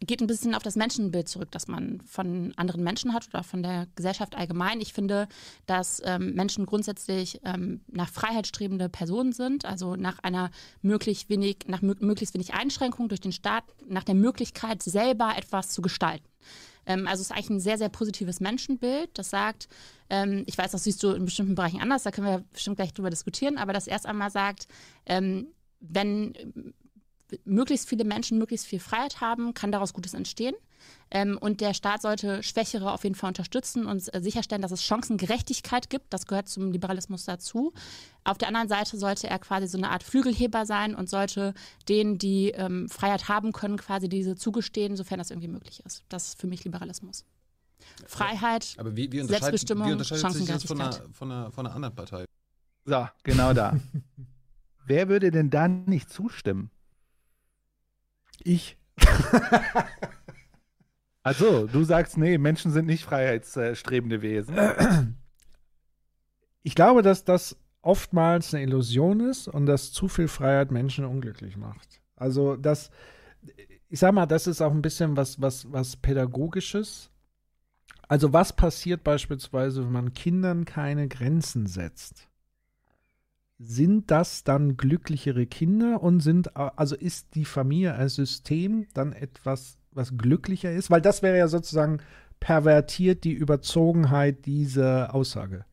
geht 0.00 0.20
ein 0.20 0.26
bisschen 0.26 0.54
auf 0.54 0.62
das 0.62 0.76
Menschenbild 0.76 1.28
zurück, 1.28 1.50
das 1.50 1.68
man 1.68 2.00
von 2.02 2.52
anderen 2.56 2.84
Menschen 2.84 3.14
hat 3.14 3.28
oder 3.28 3.42
von 3.42 3.62
der 3.62 3.86
Gesellschaft 3.94 4.36
allgemein. 4.36 4.80
Ich 4.80 4.92
finde, 4.92 5.28
dass 5.66 6.02
ähm, 6.04 6.34
Menschen 6.34 6.66
grundsätzlich 6.66 7.40
ähm, 7.44 7.80
nach 7.90 8.10
Freiheit 8.10 8.46
strebende 8.46 8.88
Personen 8.88 9.32
sind, 9.32 9.64
also 9.64 9.96
nach 9.96 10.18
einer 10.18 10.50
möglichst 10.82 11.30
wenig, 11.30 11.58
nach 11.66 11.82
mö 11.82 11.94
möglichst 12.00 12.34
wenig 12.34 12.52
Einschränkung 12.52 13.08
durch 13.08 13.20
den 13.20 13.32
Staat, 13.32 13.64
nach 13.86 14.04
der 14.04 14.14
Möglichkeit, 14.14 14.82
selber 14.82 15.32
etwas 15.36 15.70
zu 15.70 15.80
gestalten. 15.80 16.28
Ähm, 16.86 17.06
also 17.06 17.22
es 17.22 17.30
ist 17.30 17.32
eigentlich 17.32 17.50
ein 17.50 17.60
sehr, 17.60 17.78
sehr 17.78 17.88
positives 17.88 18.40
Menschenbild, 18.40 19.10
das 19.14 19.30
sagt, 19.30 19.68
ähm, 20.10 20.44
ich 20.46 20.58
weiß, 20.58 20.72
das 20.72 20.84
siehst 20.84 21.02
du 21.02 21.12
in 21.12 21.24
bestimmten 21.24 21.54
Bereichen 21.54 21.80
anders, 21.80 22.02
da 22.02 22.10
können 22.10 22.26
wir 22.26 22.44
bestimmt 22.52 22.76
gleich 22.76 22.92
drüber 22.92 23.10
diskutieren, 23.10 23.56
aber 23.56 23.72
das 23.72 23.86
erst 23.86 24.06
einmal 24.06 24.30
sagt, 24.30 24.68
ähm, 25.06 25.48
wenn 25.80 26.34
möglichst 27.44 27.88
viele 27.88 28.04
Menschen 28.04 28.38
möglichst 28.38 28.66
viel 28.66 28.80
Freiheit 28.80 29.20
haben, 29.20 29.54
kann 29.54 29.72
daraus 29.72 29.92
Gutes 29.92 30.14
entstehen. 30.14 30.54
Ähm, 31.10 31.38
und 31.40 31.60
der 31.60 31.74
Staat 31.74 32.02
sollte 32.02 32.42
Schwächere 32.42 32.92
auf 32.92 33.04
jeden 33.04 33.14
Fall 33.14 33.28
unterstützen 33.28 33.86
und 33.86 34.12
äh, 34.14 34.20
sicherstellen, 34.20 34.62
dass 34.62 34.72
es 34.72 34.82
Chancengerechtigkeit 34.82 35.88
gibt. 35.90 36.12
Das 36.12 36.26
gehört 36.26 36.48
zum 36.48 36.72
Liberalismus 36.72 37.24
dazu. 37.24 37.72
Auf 38.24 38.38
der 38.38 38.48
anderen 38.48 38.68
Seite 38.68 38.96
sollte 38.98 39.28
er 39.28 39.38
quasi 39.38 39.66
so 39.66 39.78
eine 39.78 39.90
Art 39.90 40.02
Flügelheber 40.02 40.66
sein 40.66 40.94
und 40.94 41.08
sollte 41.08 41.54
denen, 41.88 42.18
die 42.18 42.50
ähm, 42.50 42.88
Freiheit 42.88 43.28
haben 43.28 43.52
können, 43.52 43.76
quasi 43.76 44.08
diese 44.08 44.36
zugestehen, 44.36 44.96
sofern 44.96 45.18
das 45.18 45.30
irgendwie 45.30 45.48
möglich 45.48 45.82
ist. 45.84 46.04
Das 46.08 46.28
ist 46.28 46.40
für 46.40 46.46
mich 46.46 46.64
Liberalismus. 46.64 47.24
Freiheit, 48.06 48.74
Aber 48.78 48.96
wie, 48.96 49.10
wie, 49.12 49.22
Selbstbestimmung, 49.22 49.88
wie 49.88 49.92
unterscheidet 49.92 50.32
sich 50.32 50.46
das 50.46 50.64
von 50.64 50.78
Chancengerechtigkeit. 50.78 51.04
einer, 51.04 51.14
von, 51.14 51.32
einer, 51.32 51.52
von 51.52 51.66
einer 51.66 51.74
anderen 51.74 51.94
Partei? 51.94 52.24
So, 52.84 53.08
genau 53.22 53.52
da. 53.52 53.78
Wer 54.86 55.08
würde 55.08 55.30
denn 55.30 55.50
da 55.50 55.68
nicht 55.68 56.10
zustimmen? 56.10 56.70
Ich. 58.42 58.76
Also, 61.26 61.66
du 61.66 61.84
sagst, 61.84 62.18
nee, 62.18 62.36
Menschen 62.36 62.70
sind 62.70 62.84
nicht 62.84 63.02
freiheitsstrebende 63.02 64.20
Wesen. 64.20 65.16
Ich 66.62 66.74
glaube, 66.74 67.00
dass 67.00 67.24
das 67.24 67.56
oftmals 67.80 68.52
eine 68.52 68.62
Illusion 68.62 69.20
ist 69.20 69.48
und 69.48 69.64
dass 69.64 69.92
zu 69.92 70.08
viel 70.08 70.28
Freiheit 70.28 70.70
Menschen 70.70 71.06
unglücklich 71.06 71.56
macht. 71.56 72.02
Also 72.16 72.56
das, 72.56 72.90
ich 73.88 74.00
sag 74.00 74.12
mal, 74.12 74.26
das 74.26 74.46
ist 74.46 74.60
auch 74.60 74.72
ein 74.72 74.82
bisschen 74.82 75.16
was, 75.16 75.40
was, 75.40 75.70
was 75.72 75.96
Pädagogisches. 75.96 77.10
Also 78.08 78.32
was 78.32 78.54
passiert 78.54 79.04
beispielsweise, 79.04 79.84
wenn 79.84 79.92
man 79.92 80.14
Kindern 80.14 80.64
keine 80.64 81.08
Grenzen 81.08 81.66
setzt? 81.66 82.28
Sind 83.58 84.10
das 84.10 84.44
dann 84.44 84.76
glücklichere 84.76 85.46
Kinder 85.46 86.02
und 86.02 86.20
sind, 86.20 86.56
also 86.56 86.96
ist 86.96 87.34
die 87.34 87.44
Familie 87.44 87.94
als 87.94 88.16
System 88.16 88.86
dann 88.94 89.12
etwas, 89.12 89.78
was 89.92 90.16
glücklicher 90.16 90.72
ist? 90.72 90.90
Weil 90.90 91.00
das 91.00 91.22
wäre 91.22 91.38
ja 91.38 91.48
sozusagen 91.48 92.00
pervertiert 92.40 93.24
die 93.24 93.32
Überzogenheit 93.32 94.44
dieser 94.44 95.14
Aussage. 95.14 95.64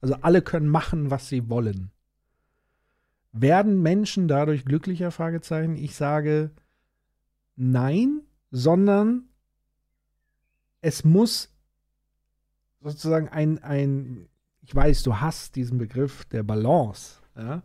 Also 0.00 0.14
alle 0.22 0.42
können 0.42 0.68
machen, 0.68 1.10
was 1.10 1.28
sie 1.28 1.48
wollen. 1.48 1.90
Werden 3.32 3.82
Menschen 3.82 4.26
dadurch 4.26 4.64
glücklicher? 4.64 5.10
Fragezeichen. 5.10 5.76
Ich 5.76 5.94
sage 5.94 6.50
nein, 7.56 8.22
sondern 8.50 9.28
es 10.80 11.04
muss 11.04 11.52
sozusagen 12.80 13.28
ein, 13.28 13.62
ein, 13.62 14.28
ich 14.68 14.74
weiß, 14.74 15.02
du 15.02 15.18
hast 15.18 15.56
diesen 15.56 15.78
Begriff 15.78 16.26
der 16.26 16.42
Balance, 16.42 17.22
ja. 17.34 17.62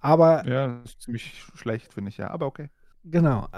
Aber. 0.00 0.46
Ja, 0.46 0.66
das 0.82 0.90
ist 0.90 1.00
ziemlich 1.00 1.42
schlecht, 1.54 1.94
finde 1.94 2.10
ich 2.10 2.18
ja, 2.18 2.28
aber 2.28 2.44
okay. 2.44 2.68
Genau, 3.04 3.48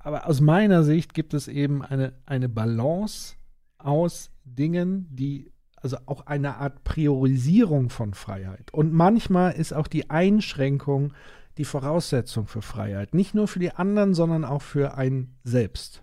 aber 0.00 0.26
aus 0.26 0.40
meiner 0.40 0.82
Sicht 0.82 1.14
gibt 1.14 1.32
es 1.32 1.46
eben 1.46 1.80
eine, 1.84 2.12
eine 2.26 2.48
Balance 2.48 3.36
aus 3.78 4.32
Dingen, 4.44 5.06
die 5.10 5.52
also 5.76 5.96
auch 6.06 6.26
eine 6.26 6.56
Art 6.56 6.82
Priorisierung 6.82 7.88
von 7.88 8.14
Freiheit. 8.14 8.72
Und 8.72 8.92
manchmal 8.92 9.52
ist 9.52 9.72
auch 9.72 9.86
die 9.86 10.10
Einschränkung 10.10 11.12
die 11.56 11.64
Voraussetzung 11.64 12.48
für 12.48 12.62
Freiheit. 12.62 13.14
Nicht 13.14 13.34
nur 13.34 13.46
für 13.46 13.60
die 13.60 13.72
anderen, 13.72 14.14
sondern 14.14 14.44
auch 14.44 14.62
für 14.62 14.94
ein 14.96 15.36
selbst. 15.44 16.02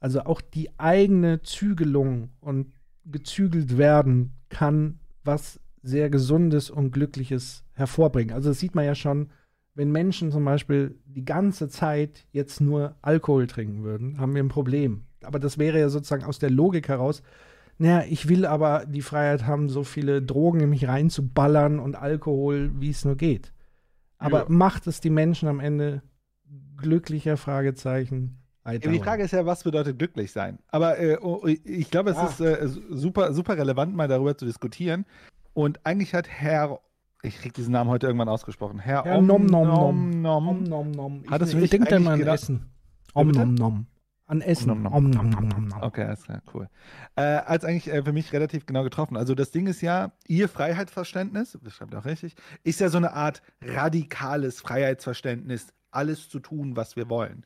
Also 0.00 0.22
auch 0.22 0.40
die 0.40 0.70
eigene 0.78 1.42
Zügelung 1.42 2.30
und 2.40 2.72
gezügelt 3.04 3.76
werden 3.76 4.32
kann 4.48 5.00
was 5.24 5.60
sehr 5.82 6.10
Gesundes 6.10 6.70
und 6.70 6.92
Glückliches 6.92 7.64
hervorbringen. 7.72 8.34
Also 8.34 8.50
das 8.50 8.60
sieht 8.60 8.74
man 8.74 8.84
ja 8.84 8.94
schon, 8.94 9.30
wenn 9.74 9.90
Menschen 9.90 10.30
zum 10.30 10.44
Beispiel 10.44 10.96
die 11.06 11.24
ganze 11.24 11.68
Zeit 11.68 12.26
jetzt 12.30 12.60
nur 12.60 12.94
Alkohol 13.02 13.46
trinken 13.46 13.82
würden, 13.82 14.18
haben 14.20 14.34
wir 14.34 14.42
ein 14.42 14.48
Problem. 14.48 15.04
Aber 15.22 15.38
das 15.38 15.58
wäre 15.58 15.80
ja 15.80 15.88
sozusagen 15.88 16.24
aus 16.24 16.38
der 16.38 16.50
Logik 16.50 16.88
heraus, 16.88 17.22
naja, 17.78 18.04
ich 18.08 18.28
will 18.28 18.44
aber 18.44 18.84
die 18.86 19.02
Freiheit 19.02 19.46
haben, 19.46 19.68
so 19.68 19.82
viele 19.82 20.22
Drogen 20.22 20.60
in 20.60 20.70
mich 20.70 20.86
reinzuballern 20.86 21.78
und 21.78 21.96
Alkohol, 21.96 22.70
wie 22.78 22.90
es 22.90 23.04
nur 23.04 23.16
geht. 23.16 23.52
Aber 24.18 24.40
Ja. 24.40 24.46
macht 24.48 24.86
es 24.86 25.00
die 25.00 25.10
Menschen 25.10 25.48
am 25.48 25.58
Ende 25.58 26.02
glücklicher? 26.76 27.36
Fragezeichen. 27.36 28.41
Ja, 28.64 28.78
Die 28.78 28.98
Frage 29.00 29.24
ist 29.24 29.32
ja, 29.32 29.44
was 29.44 29.64
bedeutet 29.64 29.98
glücklich 29.98 30.30
sein? 30.30 30.58
Aber 30.68 30.98
äh, 30.98 31.18
oh, 31.20 31.44
ich 31.46 31.90
glaube, 31.90 32.10
es 32.10 32.16
Ah. 32.16 32.26
ist 32.26 32.40
äh, 32.40 32.68
super, 32.90 33.32
super 33.32 33.56
relevant, 33.58 33.94
mal 33.96 34.06
darüber 34.08 34.36
zu 34.36 34.44
diskutieren. 34.44 35.04
Und 35.52 35.80
eigentlich 35.84 36.14
hat 36.14 36.28
Herr, 36.28 36.78
ich 37.22 37.38
krieg 37.40 37.52
diesen 37.54 37.72
Namen 37.72 37.90
heute 37.90 38.06
irgendwann 38.06 38.28
ausgesprochen, 38.28 38.78
Herr, 38.78 39.04
Herr 39.04 39.18
Om 39.18 39.26
Nom 39.26 39.46
Nom 39.46 39.68
Nom 39.68 40.10
Nom. 40.10 40.20
Nom. 40.22 40.48
Om 40.48 40.62
Nom 40.62 40.90
Nom. 40.92 41.24
Hat 41.30 41.42
es 41.42 41.50
denke 41.50 41.74
eigentlich 41.88 42.00
mal 42.04 42.12
an 42.12 42.18
gedacht- 42.20 42.34
Essen. 42.42 42.70
Ja, 43.14 43.20
Om? 43.20 43.28
Nom 43.28 43.54
Nom. 43.54 43.86
An 44.26 44.40
Essen. 44.40 44.70
Om 44.70 44.82
nom 44.82 44.92
Om 44.94 45.10
nom 45.10 45.28
nom 45.30 45.48
nom 45.48 45.64
nom. 45.68 45.82
Okay, 45.82 46.04
alles 46.04 46.22
klar, 46.22 46.40
cool. 46.54 46.68
Äh, 47.16 47.22
als 47.22 47.64
eigentlich 47.64 47.92
äh, 47.92 48.02
für 48.02 48.12
mich 48.12 48.32
relativ 48.32 48.64
genau 48.64 48.82
getroffen. 48.84 49.16
Also 49.16 49.34
das 49.34 49.50
Ding 49.50 49.66
ist 49.66 49.82
ja, 49.82 50.12
ihr 50.26 50.48
Freiheitsverständnis, 50.48 51.58
das 51.62 51.74
schreibt 51.74 51.94
auch 51.96 52.04
richtig, 52.06 52.36
ist 52.62 52.80
ja 52.80 52.88
so 52.88 52.96
eine 52.96 53.12
Art 53.12 53.42
radikales 53.62 54.60
Freiheitsverständnis, 54.60 55.74
alles 55.90 56.28
zu 56.30 56.38
tun, 56.40 56.76
was 56.76 56.96
wir 56.96 57.10
wollen. 57.10 57.44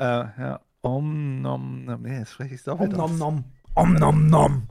Äh, 0.00 0.04
ja, 0.04 0.60
om 0.80 1.42
nom 1.42 1.84
nom, 1.84 2.02
nee, 2.02 2.20
das 2.20 2.32
spreche 2.32 2.54
ich 2.54 2.62
so 2.62 2.72
Om 2.72 2.88
nom 2.88 3.18
nom. 3.18 3.44
Om 3.74 3.94
nom 3.94 4.26
nom. 4.26 4.68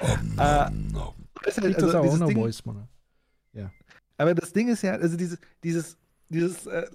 Äh, 0.00 0.06
das 0.36 0.38
ist 0.38 1.62
halt, 1.62 1.66
Kriegt 1.66 1.82
das 1.82 1.94
also 1.94 1.98
auch 1.98 2.02
dieses 2.02 2.26
Ding, 2.26 2.36
Voice, 2.38 2.64
Mann. 2.64 2.88
Ja. 3.52 3.70
Aber 4.16 4.34
das 4.34 4.54
Ding 4.54 4.68
ist 4.68 4.80
ja, 4.80 4.92
also 4.92 5.18
dieses, 5.18 5.38
dieses, 5.62 5.98
dieses 6.30 6.66
äh, 6.66 6.86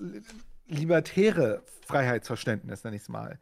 libertäre 0.68 1.62
Freiheitsverständnis, 1.86 2.84
nenne 2.84 2.96
ich 2.96 3.04
es 3.04 3.10
mal, 3.10 3.38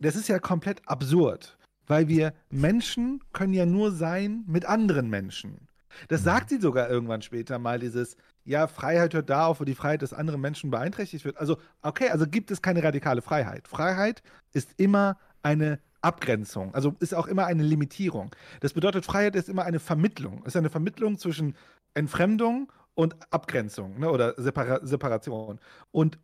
das 0.00 0.16
ist 0.16 0.26
ja 0.26 0.40
komplett 0.40 0.82
absurd, 0.88 1.56
weil 1.86 2.08
wir 2.08 2.34
Menschen 2.50 3.22
können 3.32 3.54
ja 3.54 3.66
nur 3.66 3.92
sein 3.92 4.42
mit 4.48 4.64
anderen 4.64 5.08
Menschen. 5.10 5.68
Das 6.08 6.20
Mhm. 6.20 6.24
sagt 6.24 6.48
sie 6.50 6.58
sogar 6.60 6.88
irgendwann 6.90 7.22
später 7.22 7.58
mal, 7.58 7.78
dieses, 7.78 8.16
ja, 8.44 8.66
Freiheit 8.66 9.14
hört 9.14 9.30
da 9.30 9.46
auf, 9.46 9.60
wo 9.60 9.64
die 9.64 9.74
Freiheit 9.74 10.02
des 10.02 10.12
anderen 10.12 10.40
Menschen 10.40 10.70
beeinträchtigt 10.70 11.24
wird. 11.24 11.38
Also, 11.38 11.58
okay, 11.82 12.10
also 12.10 12.26
gibt 12.26 12.50
es 12.50 12.62
keine 12.62 12.82
radikale 12.82 13.22
Freiheit. 13.22 13.68
Freiheit 13.68 14.22
ist 14.52 14.70
immer 14.76 15.18
eine 15.42 15.78
Abgrenzung, 16.00 16.74
also 16.74 16.94
ist 17.00 17.14
auch 17.14 17.26
immer 17.26 17.46
eine 17.46 17.62
Limitierung. 17.62 18.34
Das 18.60 18.74
bedeutet, 18.74 19.04
Freiheit 19.06 19.36
ist 19.36 19.48
immer 19.48 19.64
eine 19.64 19.80
Vermittlung, 19.80 20.44
ist 20.44 20.56
eine 20.56 20.68
Vermittlung 20.70 21.18
zwischen 21.18 21.56
Entfremdung 21.94 22.70
und 22.94 23.16
Abgrenzung 23.32 23.98
ne, 23.98 24.10
oder 24.10 24.34
Separa 24.36 24.80
Separation. 24.86 25.58
Und 25.92 26.18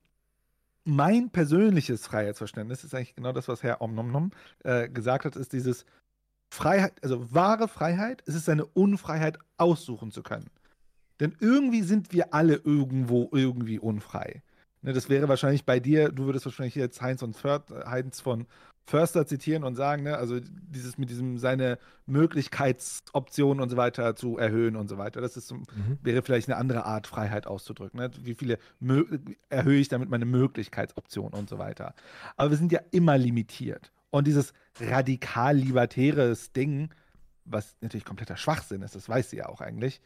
mein 0.84 1.30
persönliches 1.30 2.06
Freiheitsverständnis 2.06 2.84
ist 2.84 2.94
eigentlich 2.94 3.14
genau 3.14 3.32
das, 3.32 3.48
was 3.48 3.62
Herr 3.62 3.80
Omnomnom 3.82 4.30
äh, 4.64 4.88
gesagt 4.88 5.24
hat, 5.24 5.36
ist 5.36 5.52
dieses 5.52 5.84
Freiheit, 6.51 6.93
also 7.02 7.32
wahre 7.32 7.68
Freiheit, 7.68 8.22
es 8.27 8.35
ist 8.35 8.48
eine 8.48 8.64
Unfreiheit 8.64 9.39
aussuchen 9.56 10.10
zu 10.10 10.22
können. 10.22 10.51
Denn 11.20 11.36
irgendwie 11.39 11.82
sind 11.82 12.12
wir 12.12 12.35
alle 12.35 12.56
irgendwo 12.56 13.28
irgendwie 13.32 13.78
unfrei. 13.78 14.43
Ne, 14.82 14.93
das 14.93 15.09
wäre 15.09 15.28
wahrscheinlich 15.28 15.64
bei 15.64 15.78
dir, 15.78 16.10
du 16.10 16.24
würdest 16.24 16.47
wahrscheinlich 16.47 16.74
jetzt 16.74 17.02
Heinz, 17.02 17.22
und 17.22 17.36
Förd, 17.36 17.70
Heinz 17.86 18.20
von 18.20 18.47
Förster 18.86 19.27
zitieren 19.27 19.62
und 19.62 19.77
sagen, 19.77 20.02
ne, 20.02 20.16
also 20.16 20.40
dieses 20.40 20.98
mit 20.98 21.10
diesem 21.10 21.39
seine 21.39 21.78
Möglichkeitsoptionen 22.06 23.62
und 23.62 23.68
so 23.68 23.77
weiter 23.77 24.16
zu 24.16 24.39
erhöhen 24.39 24.74
und 24.74 24.89
so 24.89 24.98
weiter. 24.98 25.20
Das 25.20 25.36
ist 25.36 25.47
zum, 25.47 25.64
wäre 26.02 26.22
vielleicht 26.22 26.48
eine 26.48 26.56
andere 26.56 26.86
Art 26.86 27.06
Freiheit 27.06 27.47
auszudrücken. 27.47 28.01
Ne? 28.01 28.10
Wie 28.22 28.35
viele 28.35 28.59
erhöhe 29.48 29.78
ich 29.78 29.89
damit 29.89 30.09
meine 30.09 30.24
Möglichkeitsoptionen 30.24 31.39
und 31.39 31.48
so 31.48 31.59
weiter. 31.59 31.94
Aber 32.36 32.51
wir 32.51 32.56
sind 32.56 32.72
ja 32.72 32.81
immer 32.90 33.16
limitiert. 33.16 33.93
Und 34.11 34.27
dieses 34.27 34.53
radikal-libertäres 34.81 36.53
Ding, 36.53 36.91
was 37.45 37.77
natürlich 37.81 38.05
kompletter 38.05 38.37
Schwachsinn 38.37 38.82
ist, 38.82 38.95
das 38.95 39.09
weiß 39.09 39.31
sie 39.31 39.39
ja 39.39 39.49
auch 39.49 39.61
eigentlich. 39.61 40.01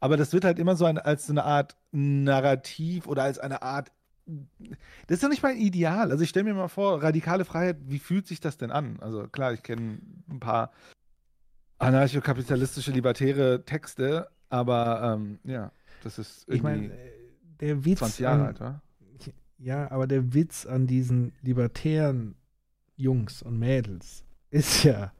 Aber 0.00 0.16
das 0.16 0.32
wird 0.32 0.44
halt 0.44 0.58
immer 0.58 0.76
so 0.76 0.84
ein, 0.84 0.98
als 0.98 1.26
so 1.26 1.32
eine 1.32 1.44
Art 1.44 1.76
Narrativ 1.90 3.06
oder 3.06 3.24
als 3.24 3.38
eine 3.38 3.62
Art. 3.62 3.90
Das 4.26 5.16
ist 5.16 5.22
doch 5.22 5.28
nicht 5.28 5.42
mein 5.42 5.56
Ideal. 5.56 6.10
Also 6.12 6.22
ich 6.22 6.30
stelle 6.30 6.44
mir 6.44 6.54
mal 6.54 6.68
vor, 6.68 7.02
radikale 7.02 7.44
Freiheit, 7.44 7.78
wie 7.86 7.98
fühlt 7.98 8.26
sich 8.26 8.40
das 8.40 8.58
denn 8.58 8.70
an? 8.70 8.98
Also 9.00 9.26
klar, 9.26 9.52
ich 9.52 9.62
kenne 9.62 9.98
ein 10.28 10.40
paar 10.40 10.70
anarchokapitalistische, 11.78 12.92
libertäre 12.92 13.64
Texte, 13.64 14.28
aber 14.50 15.14
ähm, 15.14 15.38
ja, 15.44 15.72
das 16.02 16.18
ist 16.18 16.48
irgendwie 16.48 16.56
Ich 16.56 16.62
meine, 16.62 16.98
der 17.60 17.84
Witz 17.84 17.98
20 18.00 18.18
Jahre 18.20 18.40
an, 18.40 18.46
alt, 18.46 18.60
wa? 18.60 18.82
Ja, 19.58 19.90
aber 19.90 20.06
der 20.06 20.34
Witz 20.34 20.66
an 20.66 20.86
diesen 20.86 21.32
libertären 21.42 22.36
Jungs 22.98 23.42
und 23.42 23.58
Mädels 23.58 24.24
ist 24.50 24.84
ja, 24.84 25.12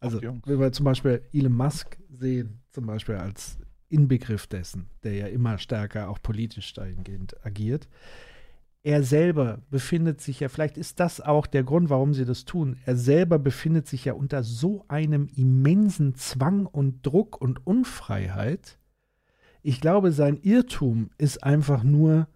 also 0.00 0.20
wenn 0.22 0.60
wir 0.60 0.72
zum 0.72 0.84
Beispiel 0.84 1.22
Elon 1.32 1.52
Musk 1.52 1.98
sehen, 2.10 2.60
zum 2.70 2.86
Beispiel 2.86 3.16
als 3.16 3.58
Inbegriff 3.88 4.46
dessen, 4.46 4.86
der 5.02 5.14
ja 5.14 5.26
immer 5.26 5.58
stärker 5.58 6.08
auch 6.08 6.20
politisch 6.22 6.72
dahingehend 6.72 7.44
agiert, 7.44 7.88
er 8.82 9.02
selber 9.02 9.62
befindet 9.70 10.20
sich 10.20 10.40
ja, 10.40 10.48
vielleicht 10.48 10.76
ist 10.76 11.00
das 11.00 11.20
auch 11.20 11.46
der 11.46 11.64
Grund, 11.64 11.88
warum 11.88 12.12
sie 12.12 12.26
das 12.26 12.44
tun, 12.44 12.76
er 12.84 12.96
selber 12.96 13.38
befindet 13.38 13.88
sich 13.88 14.04
ja 14.04 14.12
unter 14.12 14.42
so 14.42 14.84
einem 14.88 15.28
immensen 15.34 16.14
Zwang 16.14 16.66
und 16.66 17.04
Druck 17.04 17.40
und 17.40 17.66
Unfreiheit. 17.66 18.78
Ich 19.62 19.80
glaube, 19.80 20.12
sein 20.12 20.38
Irrtum 20.42 21.10
ist 21.16 21.42
einfach 21.42 21.82
nur, 21.82 22.28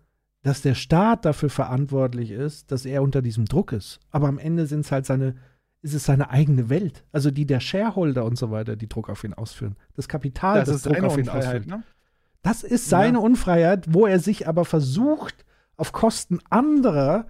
dass 0.43 0.63
der 0.63 0.75
Staat 0.75 1.25
dafür 1.25 1.51
verantwortlich 1.51 2.31
ist, 2.31 2.71
dass 2.71 2.85
er 2.87 3.03
unter 3.03 3.23
diesem 3.23 3.45
Druck 3.47 3.73
ist. 3.73 3.99
Aber 4.11 4.29
am 4.29 4.39
Ende 4.39 4.67
sind 4.67 4.81
es 4.81 4.93
halt 4.93 5.05
seine, 5.07 5.35
ist 5.83 5.95
es 5.95 6.05
seine 6.05 6.31
eigene 6.31 6.69
Welt, 6.71 7.05
also 7.13 7.31
die 7.31 7.47
der 7.47 7.61
Shareholder 7.61 8.25
und 8.25 8.39
so 8.39 8.51
weiter, 8.51 8.77
die 8.77 8.89
Druck 8.89 9.09
auf 9.11 9.25
ihn 9.25 9.35
ausführen. 9.35 9.77
Das 9.95 10.09
Kapital, 10.09 10.61
Das 10.61 10.69
das, 10.69 10.83
Druck 10.83 11.03
auf 11.03 11.19
ihn 11.19 11.29
ausführt. 11.29 11.67
ne? 11.67 11.83
Das 12.43 12.63
ist 12.63 12.89
seine 12.89 13.19
Ja. 13.19 13.25
Unfreiheit, 13.25 13.93
wo 13.93 14.07
er 14.07 14.21
sich 14.21 14.47
aber 14.47 14.65
versucht, 14.65 15.45
auf 15.77 15.93
Kosten 15.93 16.39
anderer 16.51 17.27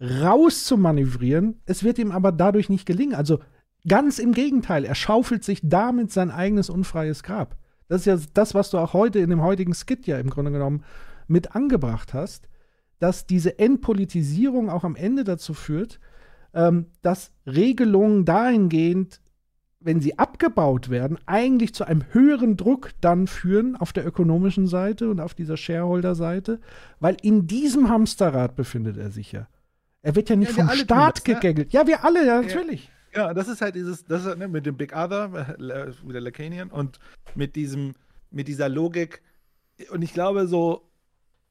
rauszumanövrieren. 0.00 1.60
Es 1.66 1.82
wird 1.84 1.98
ihm 1.98 2.12
aber 2.12 2.32
dadurch 2.32 2.68
nicht 2.68 2.86
gelingen. 2.86 3.14
Also 3.14 3.40
ganz 3.86 4.18
im 4.18 4.32
Gegenteil, 4.32 4.84
er 4.84 4.94
schaufelt 4.94 5.44
sich 5.44 5.60
damit 5.62 6.12
sein 6.12 6.30
eigenes 6.30 6.70
unfreies 6.70 7.22
Grab. 7.22 7.56
Das 7.88 8.02
ist 8.02 8.06
ja 8.06 8.18
das, 8.34 8.54
was 8.54 8.70
du 8.70 8.78
auch 8.78 8.92
heute 8.92 9.18
in 9.18 9.30
dem 9.30 9.42
heutigen 9.42 9.74
Skit 9.74 10.06
ja 10.06 10.18
im 10.18 10.30
Grunde 10.30 10.50
genommen 10.52 10.84
mit 11.28 11.54
angebracht 11.54 12.14
hast, 12.14 12.48
dass 12.98 13.26
diese 13.26 13.58
Entpolitisierung 13.58 14.70
auch 14.70 14.84
am 14.84 14.96
Ende 14.96 15.24
dazu 15.24 15.54
führt, 15.54 16.00
ähm, 16.54 16.86
dass 17.02 17.32
Regelungen 17.46 18.24
dahingehend, 18.24 19.20
wenn 19.80 20.00
sie 20.00 20.18
abgebaut 20.18 20.90
werden, 20.90 21.18
eigentlich 21.26 21.72
zu 21.72 21.84
einem 21.84 22.04
höheren 22.10 22.56
Druck 22.56 22.90
dann 23.00 23.28
führen 23.28 23.76
auf 23.76 23.92
der 23.92 24.04
ökonomischen 24.06 24.66
Seite 24.66 25.08
und 25.08 25.20
auf 25.20 25.34
dieser 25.34 25.56
Shareholder-Seite, 25.56 26.60
weil 26.98 27.16
in 27.22 27.46
diesem 27.46 27.88
Hamsterrad 27.88 28.56
befindet 28.56 28.96
er 28.96 29.10
sich 29.10 29.30
ja. 29.30 29.46
Er 30.02 30.16
wird 30.16 30.30
ja 30.30 30.36
nicht 30.36 30.56
Ja, 30.56 30.66
vom 30.66 30.76
Staat 30.76 31.18
das, 31.18 31.26
ne? 31.26 31.34
gegängelt. 31.34 31.72
Ja, 31.72 31.86
wir 31.86 32.04
alle, 32.04 32.26
ja, 32.26 32.42
natürlich. 32.42 32.90
Ja, 33.14 33.34
das 33.34 33.48
ist 33.48 33.60
halt 33.60 33.74
dieses, 33.74 34.04
das 34.04 34.26
ist, 34.26 34.38
ne, 34.38 34.48
mit 34.48 34.66
dem 34.66 34.76
Big 34.76 34.94
Other, 34.94 35.32
wieder 36.04 36.20
Lacanian, 36.20 36.70
und 36.70 36.98
mit 37.34 37.56
diesem, 37.56 37.94
mit 38.30 38.48
dieser 38.48 38.68
Logik. 38.68 39.22
Und 39.90 40.02
ich 40.02 40.12
glaube, 40.12 40.46
so 40.46 40.87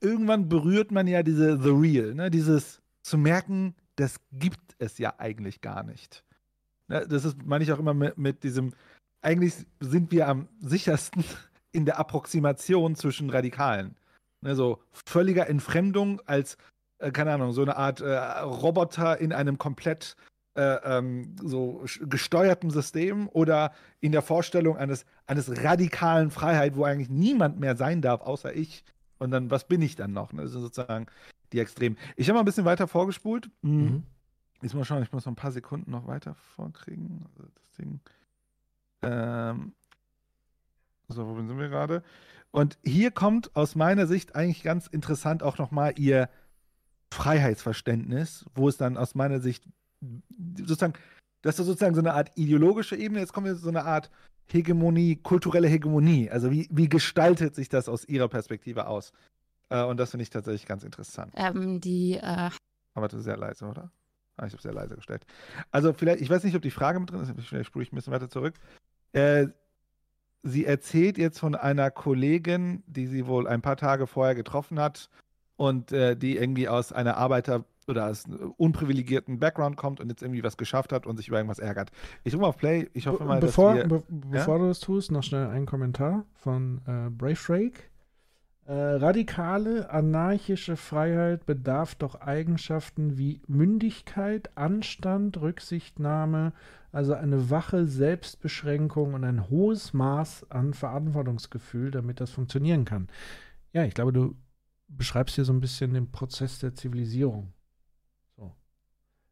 irgendwann 0.01 0.49
berührt 0.49 0.91
man 0.91 1.07
ja 1.07 1.23
diese 1.23 1.61
The 1.61 1.69
Real, 1.69 2.13
ne, 2.13 2.29
dieses 2.29 2.81
zu 3.01 3.17
merken, 3.17 3.75
das 3.95 4.17
gibt 4.31 4.75
es 4.79 4.97
ja 4.97 5.15
eigentlich 5.17 5.61
gar 5.61 5.83
nicht. 5.83 6.23
Ne, 6.87 7.05
das 7.07 7.25
ist, 7.25 7.45
meine 7.45 7.63
ich 7.63 7.71
auch 7.71 7.79
immer 7.79 7.93
mit, 7.93 8.17
mit 8.17 8.43
diesem, 8.43 8.73
eigentlich 9.21 9.53
sind 9.79 10.11
wir 10.11 10.27
am 10.27 10.47
sichersten 10.59 11.23
in 11.71 11.85
der 11.85 11.99
Approximation 11.99 12.95
zwischen 12.95 13.29
Radikalen. 13.29 13.95
Ne, 14.41 14.55
so 14.55 14.81
völliger 14.91 15.49
Entfremdung 15.49 16.21
als, 16.25 16.57
äh, 16.99 17.11
keine 17.11 17.33
Ahnung, 17.33 17.53
so 17.53 17.61
eine 17.61 17.77
Art 17.77 18.01
äh, 18.01 18.17
Roboter 18.41 19.19
in 19.19 19.33
einem 19.33 19.57
komplett 19.57 20.15
äh, 20.57 20.79
ähm, 20.97 21.35
so 21.43 21.85
gesteuerten 22.01 22.71
System 22.71 23.29
oder 23.29 23.73
in 23.99 24.11
der 24.11 24.23
Vorstellung 24.23 24.75
eines, 24.75 25.05
eines 25.27 25.63
radikalen 25.63 26.31
Freiheit, 26.31 26.75
wo 26.75 26.83
eigentlich 26.83 27.09
niemand 27.09 27.59
mehr 27.59 27.77
sein 27.77 28.01
darf, 28.01 28.21
außer 28.21 28.55
ich. 28.55 28.83
Und 29.19 29.31
dann, 29.31 29.49
was 29.51 29.67
bin 29.67 29.81
ich 29.81 29.95
dann 29.95 30.13
noch? 30.13 30.33
Ne? 30.33 30.43
Das 30.43 30.51
sind 30.51 30.61
sozusagen 30.61 31.07
die 31.51 31.59
Extremen. 31.59 31.97
Ich 32.15 32.27
habe 32.29 32.35
mal 32.35 32.41
ein 32.41 32.45
bisschen 32.45 32.65
weiter 32.65 32.87
vorgespult. 32.87 33.49
Mhm. 33.61 34.03
Jetzt 34.61 34.73
mal 34.73 34.85
schauen, 34.85 35.03
ich 35.03 35.11
muss 35.11 35.25
noch 35.25 35.33
ein 35.33 35.37
paar 35.37 35.51
Sekunden 35.51 35.91
noch 35.91 36.07
weiter 36.07 36.35
vorkriegen. 36.55 37.25
Also 37.29 37.49
das 37.53 37.71
Ding. 37.77 37.99
Ähm, 39.03 39.73
so, 41.07 41.27
wo 41.27 41.35
sind 41.35 41.57
wir 41.57 41.69
gerade? 41.69 42.03
Und 42.51 42.77
hier 42.83 43.11
kommt 43.11 43.55
aus 43.55 43.75
meiner 43.75 44.07
Sicht 44.07 44.35
eigentlich 44.35 44.63
ganz 44.63 44.87
interessant 44.87 45.43
auch 45.43 45.57
nochmal 45.57 45.93
ihr 45.97 46.29
Freiheitsverständnis, 47.11 48.45
wo 48.55 48.67
es 48.67 48.77
dann 48.77 48.97
aus 48.97 49.15
meiner 49.15 49.39
Sicht 49.39 49.63
sozusagen, 50.57 50.93
das 51.41 51.59
ist 51.59 51.65
sozusagen 51.65 51.95
so 51.95 52.01
eine 52.01 52.13
Art 52.13 52.31
ideologische 52.35 52.95
Ebene, 52.95 53.19
jetzt 53.19 53.33
kommen 53.33 53.45
wir 53.45 53.55
zu 53.55 53.61
so 53.61 53.69
eine 53.69 53.85
Art 53.85 54.09
Hegemonie, 54.51 55.17
kulturelle 55.17 55.67
Hegemonie. 55.67 56.29
Also 56.29 56.51
wie, 56.51 56.67
wie 56.71 56.89
gestaltet 56.89 57.55
sich 57.55 57.69
das 57.69 57.89
aus 57.89 58.05
ihrer 58.05 58.27
Perspektive 58.27 58.87
aus? 58.87 59.11
Äh, 59.69 59.83
und 59.83 59.97
das 59.97 60.11
finde 60.11 60.23
ich 60.23 60.29
tatsächlich 60.29 60.65
ganz 60.65 60.83
interessant. 60.83 61.33
Ähm, 61.35 61.81
die, 61.81 62.13
äh, 62.13 62.49
Aber 62.93 63.07
das 63.07 63.19
ist 63.19 63.25
sehr 63.25 63.37
leise, 63.37 63.65
oder? 63.65 63.91
Ah, 64.37 64.45
ich 64.45 64.53
habe 64.53 64.61
sehr 64.61 64.73
leise 64.73 64.95
gestellt. 64.95 65.25
Also 65.71 65.93
vielleicht, 65.93 66.21
ich 66.21 66.29
weiß 66.29 66.43
nicht, 66.43 66.55
ob 66.55 66.61
die 66.61 66.71
Frage 66.71 66.99
mit 66.99 67.11
drin 67.11 67.21
ist, 67.21 67.33
vielleicht 67.47 67.67
spule 67.67 67.83
ich 67.83 67.91
ein 67.91 67.95
bisschen 67.95 68.13
weiter 68.13 68.29
zurück. 68.29 68.53
Äh, 69.13 69.47
sie 70.43 70.65
erzählt 70.65 71.17
jetzt 71.17 71.39
von 71.39 71.55
einer 71.55 71.91
Kollegin, 71.91 72.83
die 72.85 73.07
sie 73.07 73.25
wohl 73.27 73.47
ein 73.47 73.61
paar 73.61 73.77
Tage 73.77 74.07
vorher 74.07 74.35
getroffen 74.35 74.79
hat 74.79 75.09
und 75.55 75.91
äh, 75.91 76.15
die 76.15 76.37
irgendwie 76.37 76.69
aus 76.69 76.91
einer 76.93 77.17
Arbeiter- 77.17 77.65
oder 77.87 78.07
aus 78.07 78.25
einem 78.25 78.51
unprivilegierten 78.57 79.39
Background 79.39 79.77
kommt 79.77 79.99
und 79.99 80.09
jetzt 80.09 80.21
irgendwie 80.21 80.43
was 80.43 80.57
geschafft 80.57 80.91
hat 80.91 81.05
und 81.05 81.17
sich 81.17 81.27
über 81.27 81.37
irgendwas 81.37 81.59
ärgert. 81.59 81.91
Ich 82.23 82.35
mal 82.35 82.47
auf 82.47 82.57
Play. 82.57 82.89
Ich 82.93 83.07
hoffe 83.07 83.23
mal, 83.23 83.39
bevor, 83.39 83.75
dass 83.75 83.89
wir, 83.89 83.99
be 83.99 84.03
Ja? 84.09 84.39
bevor 84.39 84.59
du 84.59 84.67
das 84.67 84.79
tust, 84.79 85.11
noch 85.11 85.23
schnell 85.23 85.47
ein 85.47 85.65
Kommentar 85.65 86.25
von 86.33 86.81
äh, 86.85 87.09
Brave 87.09 87.39
Rake. 87.49 87.83
Äh, 88.65 88.73
radikale, 88.73 89.89
anarchische 89.89 90.75
Freiheit 90.75 91.45
bedarf 91.45 91.95
doch 91.95 92.15
Eigenschaften 92.19 93.17
wie 93.17 93.41
Mündigkeit, 93.47 94.49
Anstand, 94.57 95.39
Rücksichtnahme, 95.39 96.51
also 96.91 97.13
eine 97.13 97.49
wache 97.49 97.87
Selbstbeschränkung 97.87 99.13
und 99.13 99.23
ein 99.23 99.49
hohes 99.49 99.93
Maß 99.93 100.51
an 100.51 100.73
Verantwortungsgefühl, 100.73 101.91
damit 101.91 102.19
das 102.19 102.31
funktionieren 102.31 102.83
kann. 102.83 103.07
Ja, 103.71 103.85
ich 103.85 103.93
glaube, 103.93 104.11
du 104.11 104.35
beschreibst 104.89 105.35
hier 105.35 105.45
so 105.45 105.53
ein 105.53 105.61
bisschen 105.61 105.93
den 105.93 106.11
Prozess 106.11 106.59
der 106.59 106.75
Zivilisierung. 106.75 107.53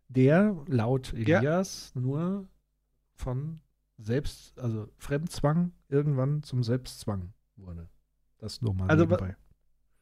Der 0.07 0.55
laut 0.67 1.13
Elias 1.13 1.91
ja. 1.95 2.01
nur 2.01 2.47
von 3.15 3.59
Selbst, 3.97 4.59
also 4.59 4.89
Fremdzwang 4.97 5.71
irgendwann 5.89 6.43
zum 6.43 6.63
Selbstzwang 6.63 7.33
wurde. 7.55 7.89
Das 8.37 8.61
nur 8.61 8.73
mal 8.73 8.89
also, 8.89 9.05
nebenbei. 9.05 9.35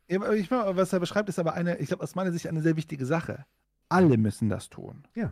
Ich, 0.07 0.51
was 0.51 0.93
er 0.93 0.99
beschreibt, 0.99 1.29
ist 1.29 1.39
aber 1.39 1.53
eine, 1.53 1.77
ich 1.77 1.87
glaube, 1.87 2.03
aus 2.03 2.15
meiner 2.15 2.31
Sicht 2.31 2.47
eine 2.47 2.61
sehr 2.61 2.75
wichtige 2.75 3.05
Sache. 3.05 3.45
Alle 3.89 4.17
müssen 4.17 4.49
das 4.49 4.69
tun. 4.69 5.03
Ja. 5.15 5.31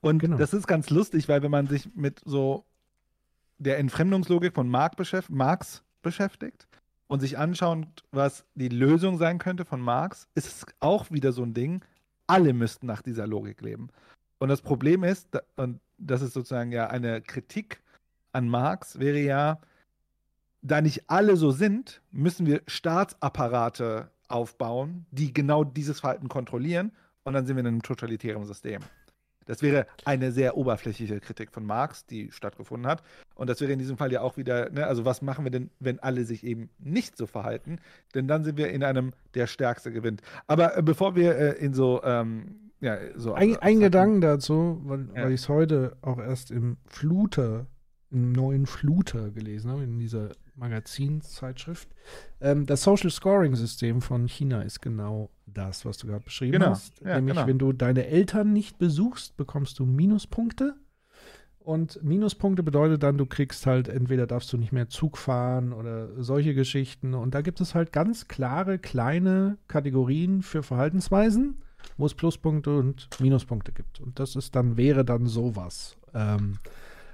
Und 0.00 0.18
genau. 0.18 0.36
das 0.36 0.54
ist 0.54 0.66
ganz 0.66 0.90
lustig, 0.90 1.28
weil 1.28 1.42
wenn 1.42 1.50
man 1.50 1.66
sich 1.66 1.94
mit 1.94 2.22
so 2.24 2.64
der 3.58 3.78
Entfremdungslogik 3.78 4.54
von 4.54 4.68
Marx, 4.68 4.96
beschäftigt, 4.96 5.36
Marx 5.36 5.84
beschäftigt 6.02 6.66
und 7.06 7.20
sich 7.20 7.38
anschaut, 7.38 7.86
was 8.10 8.46
die 8.54 8.68
Lösung 8.68 9.18
sein 9.18 9.38
könnte 9.38 9.64
von 9.64 9.80
Marx, 9.80 10.28
ist 10.34 10.46
es 10.46 10.66
auch 10.80 11.10
wieder 11.10 11.32
so 11.32 11.42
ein 11.42 11.52
Ding, 11.52 11.84
alle 12.30 12.52
müssten 12.52 12.86
nach 12.86 13.02
dieser 13.02 13.26
Logik 13.26 13.60
leben. 13.60 13.88
Und 14.38 14.48
das 14.48 14.62
Problem 14.62 15.02
ist, 15.02 15.28
und 15.56 15.80
das 15.98 16.22
ist 16.22 16.32
sozusagen 16.32 16.72
ja 16.72 16.86
eine 16.86 17.20
Kritik 17.20 17.82
an 18.32 18.48
Marx, 18.48 18.98
wäre 18.98 19.18
ja, 19.18 19.60
da 20.62 20.80
nicht 20.80 21.10
alle 21.10 21.36
so 21.36 21.50
sind, 21.50 22.00
müssen 22.12 22.46
wir 22.46 22.62
Staatsapparate 22.66 24.10
aufbauen, 24.28 25.06
die 25.10 25.32
genau 25.32 25.64
dieses 25.64 26.00
Verhalten 26.00 26.28
kontrollieren 26.28 26.92
und 27.24 27.32
dann 27.32 27.46
sind 27.46 27.56
wir 27.56 27.60
in 27.60 27.66
einem 27.66 27.82
totalitären 27.82 28.44
System. 28.44 28.82
Das 29.50 29.62
wäre 29.62 29.88
eine 30.04 30.30
sehr 30.30 30.56
oberflächliche 30.56 31.18
Kritik 31.18 31.50
von 31.50 31.66
Marx, 31.66 32.06
die 32.06 32.30
stattgefunden 32.30 32.88
hat. 32.88 33.02
Und 33.34 33.50
das 33.50 33.60
wäre 33.60 33.72
in 33.72 33.80
diesem 33.80 33.96
Fall 33.96 34.12
ja 34.12 34.20
auch 34.20 34.36
wieder, 34.36 34.70
ne, 34.70 34.86
also 34.86 35.04
was 35.04 35.22
machen 35.22 35.44
wir 35.44 35.50
denn, 35.50 35.70
wenn 35.80 35.98
alle 35.98 36.24
sich 36.24 36.44
eben 36.44 36.70
nicht 36.78 37.16
so 37.16 37.26
verhalten? 37.26 37.80
Denn 38.14 38.28
dann 38.28 38.44
sind 38.44 38.56
wir 38.56 38.70
in 38.70 38.84
einem, 38.84 39.12
der 39.34 39.48
Stärkste 39.48 39.90
gewinnt. 39.90 40.22
Aber 40.46 40.78
äh, 40.78 40.82
bevor 40.82 41.16
wir 41.16 41.36
äh, 41.36 41.64
in 41.64 41.74
so, 41.74 42.00
ähm, 42.04 42.70
ja, 42.80 42.96
so. 43.16 43.34
Ein, 43.34 43.56
ein 43.56 43.80
Gedanken 43.80 44.20
dazu, 44.20 44.82
weil, 44.84 45.08
ja. 45.16 45.24
weil 45.24 45.32
ich 45.32 45.40
es 45.40 45.48
heute 45.48 45.96
auch 46.00 46.20
erst 46.20 46.52
im 46.52 46.76
Fluter, 46.86 47.66
im 48.12 48.30
neuen 48.30 48.66
Fluter 48.66 49.32
gelesen 49.32 49.72
habe, 49.72 49.82
in 49.82 49.98
dieser 49.98 50.28
Magazinzeitschrift. 50.60 51.88
Ähm, 52.40 52.66
das 52.66 52.82
Social 52.82 53.10
Scoring 53.10 53.56
System 53.56 54.00
von 54.00 54.28
China 54.28 54.62
ist 54.62 54.80
genau 54.80 55.30
das, 55.46 55.84
was 55.84 55.98
du 55.98 56.06
gerade 56.06 56.24
beschrieben 56.24 56.52
genau. 56.52 56.70
hast. 56.70 57.00
Ja, 57.00 57.16
Nämlich, 57.16 57.34
genau. 57.34 57.46
wenn 57.48 57.58
du 57.58 57.72
deine 57.72 58.06
Eltern 58.06 58.52
nicht 58.52 58.78
besuchst, 58.78 59.36
bekommst 59.36 59.78
du 59.78 59.86
Minuspunkte. 59.86 60.76
Und 61.58 62.02
Minuspunkte 62.02 62.62
bedeutet 62.62 63.02
dann, 63.02 63.18
du 63.18 63.26
kriegst 63.26 63.66
halt, 63.66 63.88
entweder 63.88 64.26
darfst 64.26 64.52
du 64.52 64.56
nicht 64.56 64.72
mehr 64.72 64.88
Zug 64.88 65.18
fahren 65.18 65.72
oder 65.72 66.08
solche 66.22 66.54
Geschichten. 66.54 67.14
Und 67.14 67.34
da 67.34 67.42
gibt 67.42 67.60
es 67.60 67.74
halt 67.74 67.92
ganz 67.92 68.28
klare, 68.28 68.78
kleine 68.78 69.58
Kategorien 69.68 70.42
für 70.42 70.62
Verhaltensweisen, 70.62 71.62
wo 71.98 72.06
es 72.06 72.14
Pluspunkte 72.14 72.76
und 72.76 73.08
Minuspunkte 73.20 73.72
gibt. 73.72 74.00
Und 74.00 74.18
das 74.18 74.36
ist 74.36 74.56
dann, 74.56 74.76
wäre 74.76 75.04
dann 75.04 75.26
sowas. 75.26 75.96
Ähm, 76.14 76.58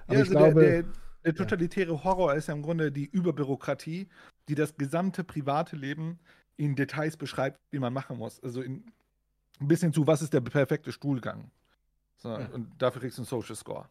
aber 0.07 0.19
ja, 0.19 0.23
ich 0.23 0.29
also 0.29 0.31
glaube. 0.31 0.61
Der, 0.61 0.83
der, 0.83 0.85
der 1.27 1.35
totalitäre 1.35 2.05
Horror 2.05 2.35
ist 2.35 2.47
ja 2.47 2.55
im 2.55 2.63
Grunde 2.63 2.93
die 2.93 3.05
Überbürokratie, 3.05 4.09
die 4.49 4.55
das 4.55 4.77
gesamte 4.77 5.25
private 5.25 5.75
Leben 5.75 6.21
in 6.57 6.77
Details 6.77 7.17
beschreibt, 7.17 7.61
wie 7.73 7.81
man 7.81 7.93
machen 7.93 8.17
muss. 8.17 8.41
Also 8.43 8.63
in, 8.63 8.85
ein 9.61 9.69
bisschen 9.69 9.93
zu, 9.93 10.07
was 10.07 10.23
ist 10.23 10.33
der 10.33 10.41
perfekte 10.41 10.93
Stuhlgang. 10.93 11.51
So, 12.17 12.31
ja. 12.31 12.47
Und 12.53 12.71
dafür 12.79 13.01
kriegst 13.01 13.19
du 13.19 13.23
einen 13.23 13.27
Social 13.27 13.57
Score. 13.57 13.89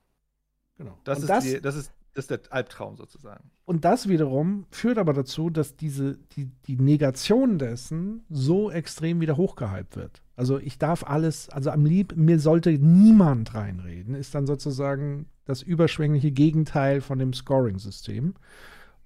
Genau. 0.78 0.98
Das, 1.04 1.20
ist, 1.20 1.30
das, 1.30 1.44
die, 1.44 1.60
das, 1.60 1.76
ist, 1.76 1.92
das 2.14 2.24
ist 2.24 2.32
der 2.32 2.40
Albtraum 2.52 2.96
sozusagen. 2.96 3.52
Und 3.66 3.84
das 3.84 4.08
wiederum 4.08 4.66
führt 4.72 4.98
aber 4.98 5.14
dazu, 5.14 5.50
dass 5.50 5.76
diese, 5.76 6.18
die, 6.38 6.46
die 6.68 6.78
Negation 6.78 7.60
dessen 7.60 8.26
so 8.30 8.72
extrem 8.72 9.20
wieder 9.20 9.36
hochgehypt 9.36 9.98
wird. 9.98 10.22
Also 10.36 10.60
ich 10.60 10.78
darf 10.78 11.04
alles, 11.04 11.50
also 11.50 11.72
am 11.72 11.86
lieb, 11.86 12.16
mir 12.16 12.40
sollte 12.40 12.72
niemand 12.72 13.54
reinreden, 13.56 14.16
ist 14.16 14.36
dann 14.36 14.46
sozusagen 14.46 15.28
das 15.46 15.62
überschwängliche 15.62 16.32
Gegenteil 16.32 17.02
von 17.02 17.20
dem 17.20 17.34
Scoring-System. 17.34 18.36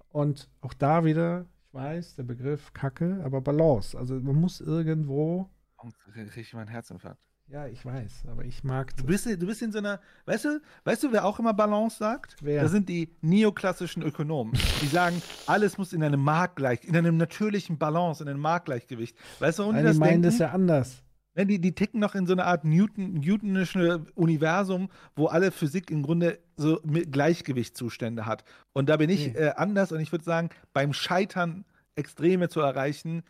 Und 0.08 0.48
auch 0.60 0.74
da 0.74 1.04
wieder, 1.04 1.46
ich 1.68 1.74
weiß, 1.74 2.16
der 2.16 2.24
Begriff 2.24 2.72
Kacke, 2.72 3.20
aber 3.24 3.40
Balance. 3.40 3.96
Also 3.96 4.14
man 4.14 4.36
muss 4.36 4.60
irgendwo. 4.60 5.48
Kriege 6.12 6.40
ich 6.40 6.52
meinen 6.52 6.68
Herzinfarkt. 6.68 7.20
Ja, 7.46 7.66
ich 7.66 7.84
weiß, 7.84 8.26
aber 8.30 8.44
ich 8.44 8.62
mag. 8.62 8.96
Du 8.96 9.04
bist, 9.04 9.26
du 9.26 9.46
bist 9.46 9.60
in 9.60 9.72
so 9.72 9.78
einer, 9.78 10.00
weißt 10.26 10.44
du, 10.44 10.60
weißt 10.84 11.02
du, 11.02 11.12
wer 11.12 11.24
auch 11.24 11.40
immer 11.40 11.52
Balance 11.52 11.98
sagt? 11.98 12.36
Wer? 12.40 12.62
Das 12.62 12.70
sind 12.70 12.88
die 12.88 13.16
neoklassischen 13.22 14.04
Ökonomen. 14.04 14.52
Die 14.80 14.86
sagen, 14.86 15.20
alles 15.48 15.76
muss 15.76 15.92
in 15.92 16.04
einem 16.04 16.22
Marktgleich, 16.22 16.84
in 16.84 16.96
einem 16.96 17.16
natürlichen 17.16 17.76
Balance, 17.76 18.22
in 18.22 18.28
einem 18.28 18.40
Marktgleichgewicht. 18.40 19.16
Weißt 19.40 19.58
du, 19.58 19.62
warum 19.64 19.74
Nein, 19.74 19.84
die 19.84 19.88
das 19.88 19.98
meinen 19.98 20.22
denken? 20.22 20.22
das 20.22 20.38
ja 20.38 20.50
anders. 20.50 21.02
Ne, 21.36 21.46
die, 21.46 21.60
die 21.60 21.74
ticken 21.74 22.00
noch 22.00 22.14
in 22.16 22.26
so 22.26 22.32
einer 22.32 22.46
Art 22.46 22.64
Newton, 22.64 23.14
Newtonische 23.14 24.04
Universum, 24.16 24.88
wo 25.14 25.26
alle 25.26 25.52
Physik 25.52 25.90
im 25.90 26.02
Grunde 26.02 26.40
so 26.56 26.80
Gleichgewichtszustände 26.84 28.26
hat. 28.26 28.44
Und 28.72 28.88
da 28.88 28.96
bin 28.96 29.10
ich 29.10 29.28
Nee. 29.28 29.38
äh, 29.38 29.50
anders 29.56 29.92
und 29.92 30.00
ich 30.00 30.10
würde 30.12 30.24
sagen, 30.24 30.50
beim 30.72 30.92
Scheitern 30.92 31.64
Extreme 31.94 32.48
zu 32.48 32.60
erreichen, 32.60 33.22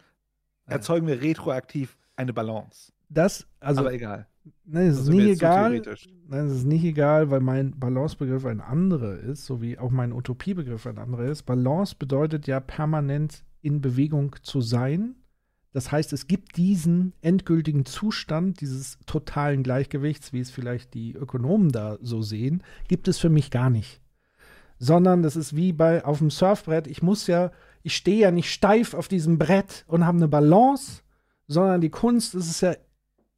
erzeugen 0.66 1.06
wir 1.06 1.20
retroaktiv 1.20 1.98
eine 2.16 2.32
Balance. 2.32 2.92
Das, 3.08 3.46
also. 3.58 3.80
Aber 3.80 3.92
egal. 3.92 4.26
Nein, 4.64 4.86
es 4.86 4.96
Das 4.98 5.06
ist 5.08 5.12
wir 5.12 5.24
nicht 5.24 5.32
egal. 5.42 5.70
theoretisch. 5.70 6.08
Nein, 6.28 6.46
es 6.46 6.52
ist 6.54 6.64
nicht 6.64 6.84
egal, 6.84 7.30
weil 7.30 7.40
mein 7.40 7.78
Balancebegriff 7.78 8.46
ein 8.46 8.60
anderer 8.60 9.18
ist, 9.18 9.44
so 9.44 9.60
wie 9.60 9.78
auch 9.78 9.90
mein 9.90 10.12
Utopiebegriff 10.12 10.86
ein 10.86 10.98
anderer 10.98 11.24
ist. 11.24 11.42
Balance 11.42 11.94
bedeutet 11.98 12.46
ja 12.46 12.60
permanent 12.60 13.44
in 13.62 13.80
Bewegung 13.80 14.36
zu 14.42 14.60
sein. 14.60 15.16
Das 15.72 15.92
heißt, 15.92 16.12
es 16.12 16.26
gibt 16.26 16.56
diesen 16.56 17.12
endgültigen 17.22 17.84
Zustand 17.86 18.60
dieses 18.60 18.98
totalen 19.06 19.62
Gleichgewichts, 19.62 20.32
wie 20.32 20.40
es 20.40 20.50
vielleicht 20.50 20.94
die 20.94 21.12
Ökonomen 21.12 21.70
da 21.70 21.98
so 22.02 22.22
sehen, 22.22 22.62
gibt 22.88 23.06
es 23.06 23.18
für 23.18 23.28
mich 23.28 23.50
gar 23.50 23.70
nicht. 23.70 24.00
Sondern 24.78 25.22
das 25.22 25.36
ist 25.36 25.54
wie 25.54 25.72
bei 25.72 26.04
auf 26.04 26.18
dem 26.18 26.30
Surfbrett. 26.30 26.86
Ich 26.86 27.02
muss 27.02 27.26
ja, 27.26 27.52
ich 27.82 27.94
stehe 27.94 28.18
ja 28.18 28.30
nicht 28.30 28.52
steif 28.52 28.94
auf 28.94 29.06
diesem 29.06 29.38
Brett 29.38 29.84
und 29.86 30.06
habe 30.06 30.16
eine 30.16 30.28
Balance, 30.28 31.02
sondern 31.46 31.80
die 31.80 31.90
Kunst 31.90 32.34
ist 32.34 32.50
es 32.50 32.60
ja 32.62 32.74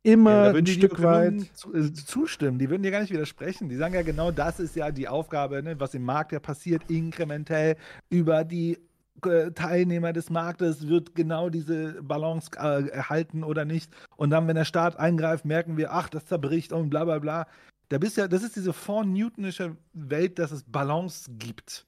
immer 0.03 0.53
Ja, 0.53 0.55
ein 0.55 0.67
Stück 0.67 1.03
weit. 1.03 1.35
Äh, 1.75 1.93
zustimmen. 1.93 2.59
Die 2.59 2.71
würden 2.71 2.83
dir 2.83 2.91
gar 2.91 3.01
nicht 3.01 3.13
widersprechen. 3.13 3.69
Die 3.69 3.77
sagen 3.77 3.95
ja 3.95 4.03
genau, 4.03 4.31
das 4.31 4.59
ist 4.59 4.75
ja 4.75 4.91
die 4.91 5.09
Aufgabe, 5.09 5.63
ne, 5.63 5.79
was 5.79 5.95
im 5.95 6.05
Markt 6.05 6.33
ja 6.33 6.41
passiert, 6.41 6.83
inkrementell 6.89 7.77
über 8.09 8.45
die 8.45 8.79
Teilnehmer 9.21 10.13
des 10.13 10.31
Marktes 10.31 10.89
wird 10.89 11.15
genau 11.15 11.49
diese 11.49 12.03
Balance 12.03 12.51
äh, 12.57 12.89
erhalten 12.89 13.45
oder 13.45 13.65
nicht. 13.65 13.93
Und 14.17 14.31
dann, 14.31 14.49
wenn 14.49 14.57
der 14.57 14.65
Staat 14.65 14.99
eingreift, 14.99 15.45
merken 15.45 15.77
wir, 15.77 15.93
ach, 15.93 16.09
das 16.09 16.27
zerbricht 16.27 16.73
und 16.73 16.91
bla 16.91 17.05
bla 17.05 17.19
bla. 17.19 17.47
Da 17.89 17.99
bist 17.99 18.17
ja, 18.17 18.27
das 18.27 18.43
ist 18.43 18.57
diese 18.57 18.73
vor-Newtonische 18.73 19.77
Welt, 19.93 20.39
dass 20.39 20.51
es 20.51 20.65
Balance 20.65 21.31
gibt. 21.39 21.87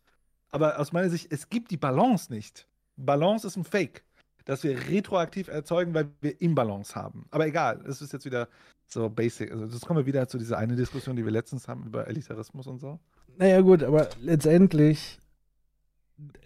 Aber 0.50 0.78
aus 0.78 0.92
meiner 0.92 1.10
Sicht, 1.10 1.32
es 1.32 1.48
gibt 1.48 1.70
die 1.70 1.76
Balance 1.76 2.32
nicht. 2.32 2.68
Balance 2.96 3.46
ist 3.46 3.56
ein 3.56 3.64
Fake 3.64 4.04
dass 4.44 4.62
wir 4.62 4.78
retroaktiv 4.88 5.48
erzeugen, 5.48 5.94
weil 5.94 6.10
wir 6.20 6.40
Imbalance 6.40 6.94
haben. 6.94 7.26
Aber 7.30 7.46
egal, 7.46 7.82
es 7.86 8.02
ist 8.02 8.12
jetzt 8.12 8.24
wieder 8.24 8.48
so 8.86 9.08
basic. 9.08 9.50
Also 9.50 9.66
das 9.66 9.80
kommen 9.80 10.00
wir 10.00 10.06
wieder 10.06 10.28
zu 10.28 10.38
dieser 10.38 10.58
eine 10.58 10.76
Diskussion, 10.76 11.16
die 11.16 11.24
wir 11.24 11.32
letztens 11.32 11.66
haben 11.68 11.84
über 11.84 12.06
Elitarismus 12.06 12.66
und 12.66 12.78
so. 12.78 12.98
Naja, 13.36 13.60
gut, 13.62 13.82
aber 13.82 14.08
letztendlich, 14.20 15.18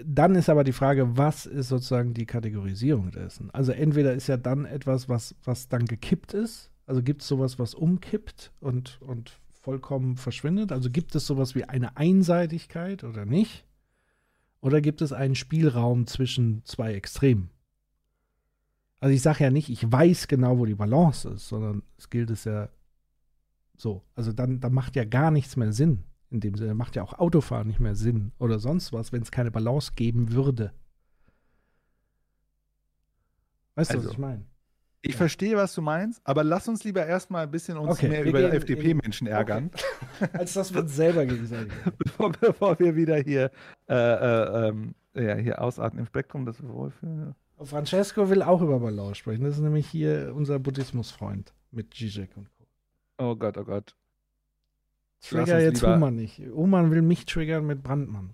dann 0.03 0.35
ist 0.35 0.49
aber 0.49 0.65
die 0.65 0.73
Frage, 0.73 1.17
was 1.17 1.47
ist 1.47 1.69
sozusagen 1.69 2.15
die 2.15 2.27
Kategorisierung 2.27 3.11
dessen? 3.11 3.51
Also 3.51 3.73
entweder 3.73 4.15
ist 4.15 4.27
ja 4.27 4.37
dann 4.37 4.65
etwas, 4.65 5.09
was, 5.09 5.35
was 5.45 5.69
dann 5.69 5.85
gekippt 5.85 6.33
ist, 6.35 6.71
also 6.87 7.03
gibt 7.03 7.21
es 7.21 7.29
sowas, 7.29 7.59
was 7.59 7.75
umkippt 7.75 8.51
und, 8.61 8.99
und 9.03 9.39
vollkommen 9.53 10.17
verschwindet? 10.17 10.73
Also 10.73 10.91
gibt 10.91 11.15
es 11.15 11.27
sowas 11.27 11.55
wie 11.55 11.65
eine 11.65 11.99
Einseitigkeit 11.99 13.05
oder 13.05 13.27
nicht? 13.27 13.67
Oder 14.61 14.81
gibt 14.81 15.03
es 15.03 15.13
einen 15.13 15.35
Spielraum 15.35 16.07
zwischen 16.07 16.65
zwei 16.65 16.95
Extremen? 16.95 17.51
Also 19.01 19.15
ich 19.15 19.23
sage 19.23 19.45
ja 19.45 19.51
nicht, 19.51 19.69
ich 19.69 19.91
weiß 19.91 20.29
genau, 20.29 20.59
wo 20.59 20.65
die 20.65 20.75
Balance 20.75 21.29
ist, 21.29 21.49
sondern 21.49 21.83
es 21.99 22.09
gilt 22.09 22.31
es 22.31 22.45
ja 22.45 22.71
so. 23.77 24.03
Also 24.15 24.33
dann, 24.33 24.59
dann 24.61 24.73
macht 24.73 24.97
ja 24.97 25.05
gar 25.05 25.31
nichts 25.31 25.57
mehr 25.57 25.73
Sinn. 25.73 26.05
In 26.31 26.41
dem 26.41 26.57
Sinne 26.57 26.75
macht 26.75 26.97
ja 26.97 27.03
auch 27.03 27.19
Autofahren 27.19 27.69
nicht 27.69 27.81
mehr 27.81 27.95
Sinn 27.95 28.33
oder 28.39 28.59
sonst 28.59 28.93
was, 28.93 29.13
wenn 29.13 29.23
es 29.23 29.31
keine 29.31 29.51
Balance 29.51 29.93
geben 29.95 30.33
würde. 30.33 30.73
Weißt 33.77 33.93
du, 33.93 33.95
Also, 33.95 34.09
was 34.09 34.13
ich 34.13 34.19
meine? 34.19 34.45
Ich 35.01 35.15
verstehe, 35.15 35.57
was 35.57 35.75
du 35.75 35.81
meinst, 35.81 36.21
aber 36.25 36.43
lass 36.43 36.67
uns 36.67 36.83
lieber 36.83 37.07
erstmal 37.07 37.45
ein 37.45 37.51
bisschen 37.51 37.79
uns 37.79 37.93
Okay, 37.99 38.09
mehr 38.09 38.25
über 38.25 38.53
FDP-Menschen 38.53 39.29
ärgern, 39.29 39.71
Als 40.33 40.55
dass 40.55 40.75
wir 40.75 40.81
uns 40.81 40.97
selber 40.97 41.25
gegenseitig. 41.25 41.73
bevor, 41.99 42.33
bevor 42.33 42.79
wir 42.81 42.97
wieder 42.97 43.17
hier 43.17 43.51
äh, 43.89 43.95
äh, 43.95 44.69
ähm, 44.69 44.95
Ja, 45.15 45.37
hier 45.37 45.63
ausatmen 45.63 46.01
im 46.01 46.07
Spektrum, 46.07 46.45
das 46.45 46.61
Wohlfühlen. 46.63 47.35
Francesco 47.63 48.29
will 48.29 48.43
auch 48.43 48.61
über 48.61 48.81
Balance 48.81 49.17
sprechen. 49.17 49.45
Das 49.45 49.55
ist 49.55 49.63
nämlich 49.63 49.87
hier 49.87 50.33
unser 50.35 50.59
Buddhismusfreund 50.59 51.55
mit 51.71 51.95
Zizek 51.95 52.37
und 52.37 52.49
Co. 52.57 52.67
Oh 53.19 53.37
Gott, 53.37 53.57
oh 53.57 53.65
Gott. 53.65 53.95
Trigger 55.21 55.61
jetzt 55.61 55.83
Human 55.83 56.15
nicht. 56.15 56.39
Human 56.55 56.91
will 56.91 57.03
mich 57.03 57.27
triggern 57.27 57.67
mit 57.67 57.83
Brandmann. 57.83 58.31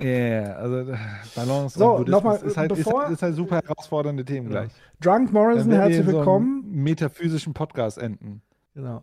Ja, 0.00 0.06
yeah, 0.06 0.52
also 0.56 0.90
äh, 0.90 0.96
Balance 1.36 1.78
so, 1.78 1.90
und 1.90 1.96
Buddhismus 1.98 2.10
nochmal, 2.10 2.36
ist, 2.48 2.56
halt, 2.56 2.68
bevor, 2.68 3.04
ist, 3.04 3.12
ist 3.12 3.22
halt 3.22 3.34
super 3.36 3.60
herausfordernde 3.64 4.24
Themen 4.24 4.48
Genau. 4.48 4.62
gleich. 4.62 4.72
Drunk 5.00 5.32
Morrison, 5.32 5.70
herzlich 5.70 5.98
so 5.98 6.02
einem 6.02 6.12
willkommen. 6.18 6.82
metaphysischen 6.82 7.54
Podcast 7.54 7.98
enden. 7.98 8.42
Genau. 8.74 9.02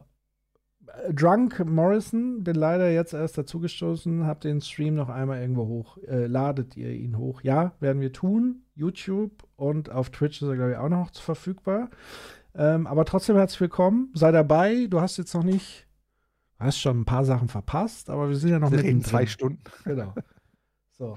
Drunk 1.14 1.66
Morrison, 1.66 2.44
bin 2.44 2.56
leider 2.56 2.92
jetzt 2.92 3.14
erst 3.14 3.38
dazugestoßen, 3.38 4.26
habt 4.26 4.44
den 4.44 4.62
Stream 4.62 4.96
noch 4.96 5.10
einmal 5.10 5.42
irgendwo 5.42 5.66
hoch. 5.66 5.98
Äh, 6.08 6.28
ladet 6.28 6.78
ihr 6.78 6.92
ihn 6.92 7.18
hoch? 7.18 7.42
Ja, 7.42 7.74
werden 7.80 8.02
wir 8.02 8.12
tun. 8.12 8.64
YouTube 8.76 9.32
und 9.56 9.90
auf 9.90 10.10
Twitch 10.10 10.42
ist 10.42 10.48
er, 10.48 10.56
glaube 10.56 10.72
ich, 10.72 10.78
auch 10.78 10.90
noch 10.90 11.14
verfügbar. 11.14 11.90
Ähm, 12.54 12.86
aber 12.88 13.06
trotzdem 13.06 13.36
herzlich 13.36 13.62
willkommen. 13.62 14.12
Sei 14.14 14.32
dabei. 14.32 14.88
Du 14.90 15.02
hast 15.02 15.18
jetzt 15.18 15.34
noch 15.34 15.44
nicht, 15.44 15.85
hast 16.66 16.80
schon 16.80 17.02
ein 17.02 17.06
paar 17.06 17.26
Sachen 17.26 17.48
verpasst, 17.48 18.10
aber 18.10 18.30
wir 18.30 18.36
sind 18.36 18.50
ja 18.50 18.60
noch 18.60 18.70
mit 18.70 18.84
reden 18.84 19.04
zwei 19.04 19.26
Stunden. 19.26 19.62
Genau. 19.86 20.14
So. 20.98 21.16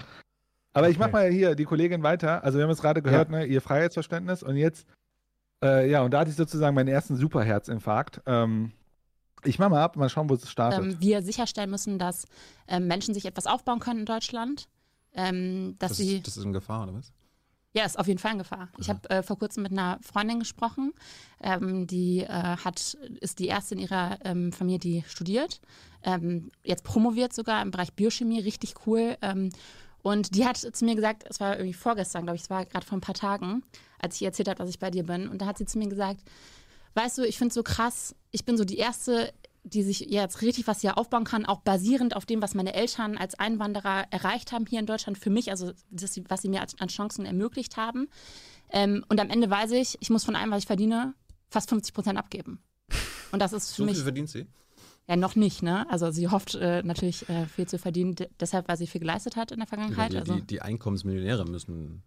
Aber 0.74 0.88
ich 0.88 0.96
Okay. 0.96 1.06
mach 1.06 1.12
mal 1.12 1.30
hier 1.30 1.54
die 1.54 1.64
Kollegin 1.64 2.02
weiter. 2.02 2.44
Also 2.44 2.58
wir 2.58 2.64
haben 2.64 2.70
es 2.70 2.80
gerade 2.80 3.02
gehört, 3.02 3.30
ne, 3.30 3.44
ihr 3.46 3.60
Freiheitsverständnis 3.60 4.42
und 4.42 4.56
jetzt, 4.56 4.86
äh, 5.64 5.90
ja, 5.90 6.02
und 6.02 6.12
da 6.12 6.20
hatte 6.20 6.30
ich 6.30 6.36
sozusagen 6.36 6.74
meinen 6.74 6.88
ersten 6.88 7.16
Superherzinfarkt. 7.16 8.20
Ähm, 8.26 8.72
ich 9.44 9.58
mach 9.58 9.68
mal 9.70 9.82
ab, 9.82 9.96
mal 9.96 10.08
schauen, 10.08 10.28
wo 10.28 10.34
es 10.34 10.48
startet. 10.50 10.84
ähm, 10.84 11.00
wir 11.00 11.22
sicherstellen 11.22 11.70
müssen, 11.70 11.98
dass 11.98 12.26
ähm, 12.66 12.86
Menschen 12.88 13.14
sich 13.14 13.24
etwas 13.24 13.46
aufbauen 13.46 13.78
können 13.78 14.00
in 14.00 14.06
Deutschland. 14.06 14.68
Ähm, 15.14 15.76
dass 15.78 15.90
Das, 15.92 15.96
sie 15.98 16.16
ist, 16.16 16.26
das 16.26 16.36
ist 16.36 16.44
in 16.44 16.52
Gefahr, 16.52 16.82
oder 16.84 16.94
was? 16.94 17.12
Ja, 17.78 17.84
ist 17.84 17.96
auf 17.96 18.09
jeden 18.09 18.18
Fall 18.18 18.32
in 18.32 18.38
Gefahr. 18.38 18.70
Ich 18.78 18.88
habe 18.88 19.09
äh, 19.09 19.22
vor 19.22 19.38
kurzem 19.38 19.62
mit 19.62 19.70
einer 19.70 20.00
Freundin 20.02 20.40
gesprochen, 20.40 20.92
ähm, 21.40 21.86
die 21.86 22.24
äh, 22.24 22.26
hat, 22.28 22.98
ist 23.20 23.38
die 23.38 23.46
erste 23.46 23.76
in 23.76 23.80
ihrer 23.82 24.18
ähm, 24.24 24.52
Familie, 24.52 24.80
die 24.80 25.05
studiert. 25.06 25.60
Ähm, 26.02 26.50
jetzt 26.64 26.82
promoviert 26.82 27.32
sogar 27.32 27.62
im 27.62 27.70
Bereich 27.70 27.92
Biochemie, 27.92 28.40
richtig 28.40 28.74
cool. 28.84 29.16
Ähm, 29.22 29.50
und 30.02 30.34
die 30.34 30.44
hat 30.44 30.56
zu 30.56 30.84
mir 30.84 30.96
gesagt, 30.96 31.24
es 31.30 31.38
war 31.38 31.55
irgendwie 31.56 31.72
vorgestern, 31.72 32.24
glaube 32.24 32.34
ich, 32.34 32.42
es 32.42 32.50
war 32.50 32.66
gerade 32.66 32.84
vor 32.84 32.98
ein 32.98 33.00
paar 33.00 33.14
Tagen, 33.14 33.62
als 34.00 34.16
ich 34.16 34.22
ihr 34.22 34.28
erzählt 34.28 34.48
habe, 34.48 34.59
dass 34.59 34.70
ich 34.70 34.80
bei 34.80 34.90
dir 34.90 35.05
bin. 35.05 35.28
Und 35.28 35.40
da 35.40 35.46
hat 35.46 35.59
sie 35.59 35.64
zu 35.64 35.78
mir 35.78 35.88
gesagt, 35.88 36.18
weißt 36.94 37.18
du, 37.18 37.22
ich 37.22 37.38
finde 37.38 37.50
es 37.50 37.55
so 37.55 37.62
krass, 37.62 38.16
ich 38.32 38.44
bin 38.44 38.56
so 38.56 38.64
die 38.64 38.78
Erste, 38.78 39.32
die 39.64 39.82
sich 39.82 40.01
jetzt 40.01 40.40
richtig 40.43 40.66
was 40.66 40.80
hier 40.80 40.97
aufbauen 40.98 41.24
kann, 41.24 41.44
auch 41.47 41.60
basierend 41.60 42.16
auf 42.16 42.24
dem, 42.26 42.40
was 42.43 42.55
meine 42.55 42.74
Eltern 42.74 43.18
als 43.18 43.35
Einwanderer 43.39 44.05
erreicht 44.10 44.52
haben 44.52 44.66
hier 44.66 44.80
in 44.80 44.86
Deutschland 44.86 45.18
für 45.18 45.30
mich, 45.30 45.51
also 45.51 45.72
das, 45.90 46.18
was 46.28 46.43
sie 46.43 46.48
mir 46.48 46.60
als- 46.60 46.78
an 46.80 46.89
Chancen 46.89 47.26
ermöglicht 47.26 47.76
haben. 47.76 48.09
Ähm, 48.70 49.05
und 49.09 49.20
am 49.20 49.30
Ende 49.30 49.48
weiß 49.51 49.72
ich, 49.72 49.97
ich 50.01 50.10
muss 50.10 50.24
von 50.24 50.36
allem, 50.36 50.51
was 50.51 50.60
ich 50.62 50.66
verdiene, 50.66 51.14
fast 51.51 51.68
50 51.70 51.94
Prozent 51.94 52.18
abgeben. 52.18 52.62
Und 53.32 53.40
das 53.40 53.52
ist 53.52 53.70
für 53.74 53.82
So 53.82 53.85
mich. 53.85 53.94
viel 53.94 54.05
verdient 54.05 54.30
sie? 54.30 54.47
Ja, 55.06 55.16
noch 55.16 55.36
nicht, 55.36 55.62
ne? 55.62 55.89
Also 55.90 56.10
sie 56.10 56.28
hofft 56.28 56.55
äh, 56.55 56.82
natürlich 56.82 57.26
äh, 57.30 57.47
viel 57.47 57.66
zu 57.66 57.78
verdienen, 57.78 58.14
deshalb, 58.40 58.68
weil 58.68 58.76
sie 58.76 58.86
viel 58.86 59.01
geleistet 59.01 59.36
hat 59.36 59.51
in 59.52 59.59
der 59.59 59.66
Vergangenheit. 59.66 60.12
die, 60.12 60.18
also 60.18 60.35
die, 60.35 60.43
die 60.47 60.60
Einkommensmillionäre 60.60 61.47
müssen 61.47 62.02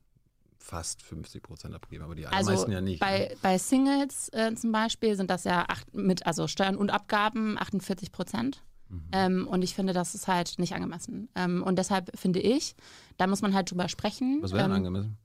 fast 0.62 1.02
50 1.02 1.44
Prozent 1.44 1.76
abgeben, 1.76 2.04
aber 2.04 2.16
die 2.16 2.26
Also 2.26 2.38
allermeisten 2.50 2.72
ja 2.72 2.82
nicht. 2.82 3.00
bei, 3.00 3.20
ne? 3.20 3.36
bei 3.42 3.58
Singles 3.58 4.30
äh, 4.30 4.54
zum 4.56 4.72
Beispiel 4.72 5.16
sind 5.16 5.30
das 5.30 5.44
ja 5.44 5.66
acht, 5.68 5.94
mit 5.94 6.26
also 6.26 6.48
Steuern 6.48 6.76
und 6.76 6.92
Abgaben 6.92 7.58
48 7.58 8.12
Prozent. 8.12 8.64
Mhm. 8.90 9.08
Ähm, 9.12 9.48
und 9.48 9.64
ich 9.64 9.74
finde, 9.74 9.94
das 9.94 10.16
ist 10.16 10.28
halt 10.28 10.60
nicht 10.60 10.74
angemessen. 10.74 11.30
Ähm, 11.36 11.64
und 11.64 11.78
deshalb 11.78 12.18
finde 12.18 12.40
ich, 12.40 12.76
da 13.18 13.28
muss 13.28 13.42
man 13.42 13.54
halt 13.54 13.72
drüber 13.72 13.90
sprechen. 13.90 14.40
Was 14.42 14.52
wäre 14.52 14.64
denn 14.64 14.72
ähm, 14.72 14.78
angemessen? 14.78 15.18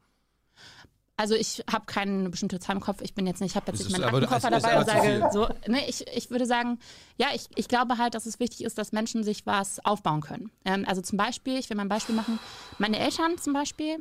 Also 1.19 1.35
ich 1.35 1.65
habe 1.71 1.87
keine 1.87 2.29
bestimmte 2.29 2.61
Zahl 2.61 2.77
im 2.77 2.83
Kopf. 2.83 3.01
Ich 3.01 3.15
bin 3.15 3.27
jetzt 3.27 3.41
nicht, 3.41 3.53
ich 3.53 3.57
habe 3.57 3.73
jetzt 3.73 3.79
nicht 3.79 3.91
meinen 3.91 4.05
Aktenkoffer 4.05 4.55
ist 4.55 4.65
dabei 4.65 4.79
und 4.79 4.87
sage 4.87 5.29
so. 5.33 5.49
Ne, 5.67 5.89
ich, 5.89 6.07
ich 6.15 6.31
würde 6.31 6.45
sagen, 6.45 6.79
ja, 7.17 7.29
ich, 7.35 7.49
ich 7.57 7.69
glaube 7.69 7.97
halt, 7.97 8.15
dass 8.15 8.27
es 8.27 8.39
wichtig 8.39 8.65
ist, 8.65 8.77
dass 8.77 8.93
Menschen 8.93 9.25
sich 9.25 9.47
was 9.47 9.83
aufbauen 9.85 10.21
können. 10.21 10.51
Ähm, 10.67 10.85
also 10.87 11.01
zum 11.01 11.17
Beispiel, 11.17 11.59
ich 11.59 11.71
will 11.71 11.77
mal 11.77 11.85
ein 11.85 11.89
Beispiel 11.89 12.15
machen. 12.15 12.39
Meine 12.79 12.99
Eltern 12.99 13.39
zum 13.39 13.55
Beispiel. 13.55 13.97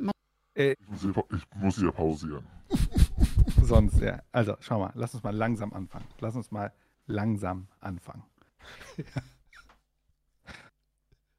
Meine 0.56 0.72
Ich 0.72 0.88
muss 0.88 1.00
hier, 1.02 1.24
ich 1.30 1.46
muss 1.54 1.76
hier 1.76 1.92
pausieren. 1.92 2.46
Sonst, 3.62 4.00
ja. 4.00 4.22
Also, 4.32 4.56
schau 4.60 4.78
mal, 4.78 4.92
lass 4.94 5.14
uns 5.14 5.22
mal 5.22 5.34
langsam 5.34 5.72
anfangen. 5.72 6.06
Lass 6.20 6.34
uns 6.34 6.50
mal 6.50 6.72
langsam 7.06 7.68
anfangen. 7.80 8.24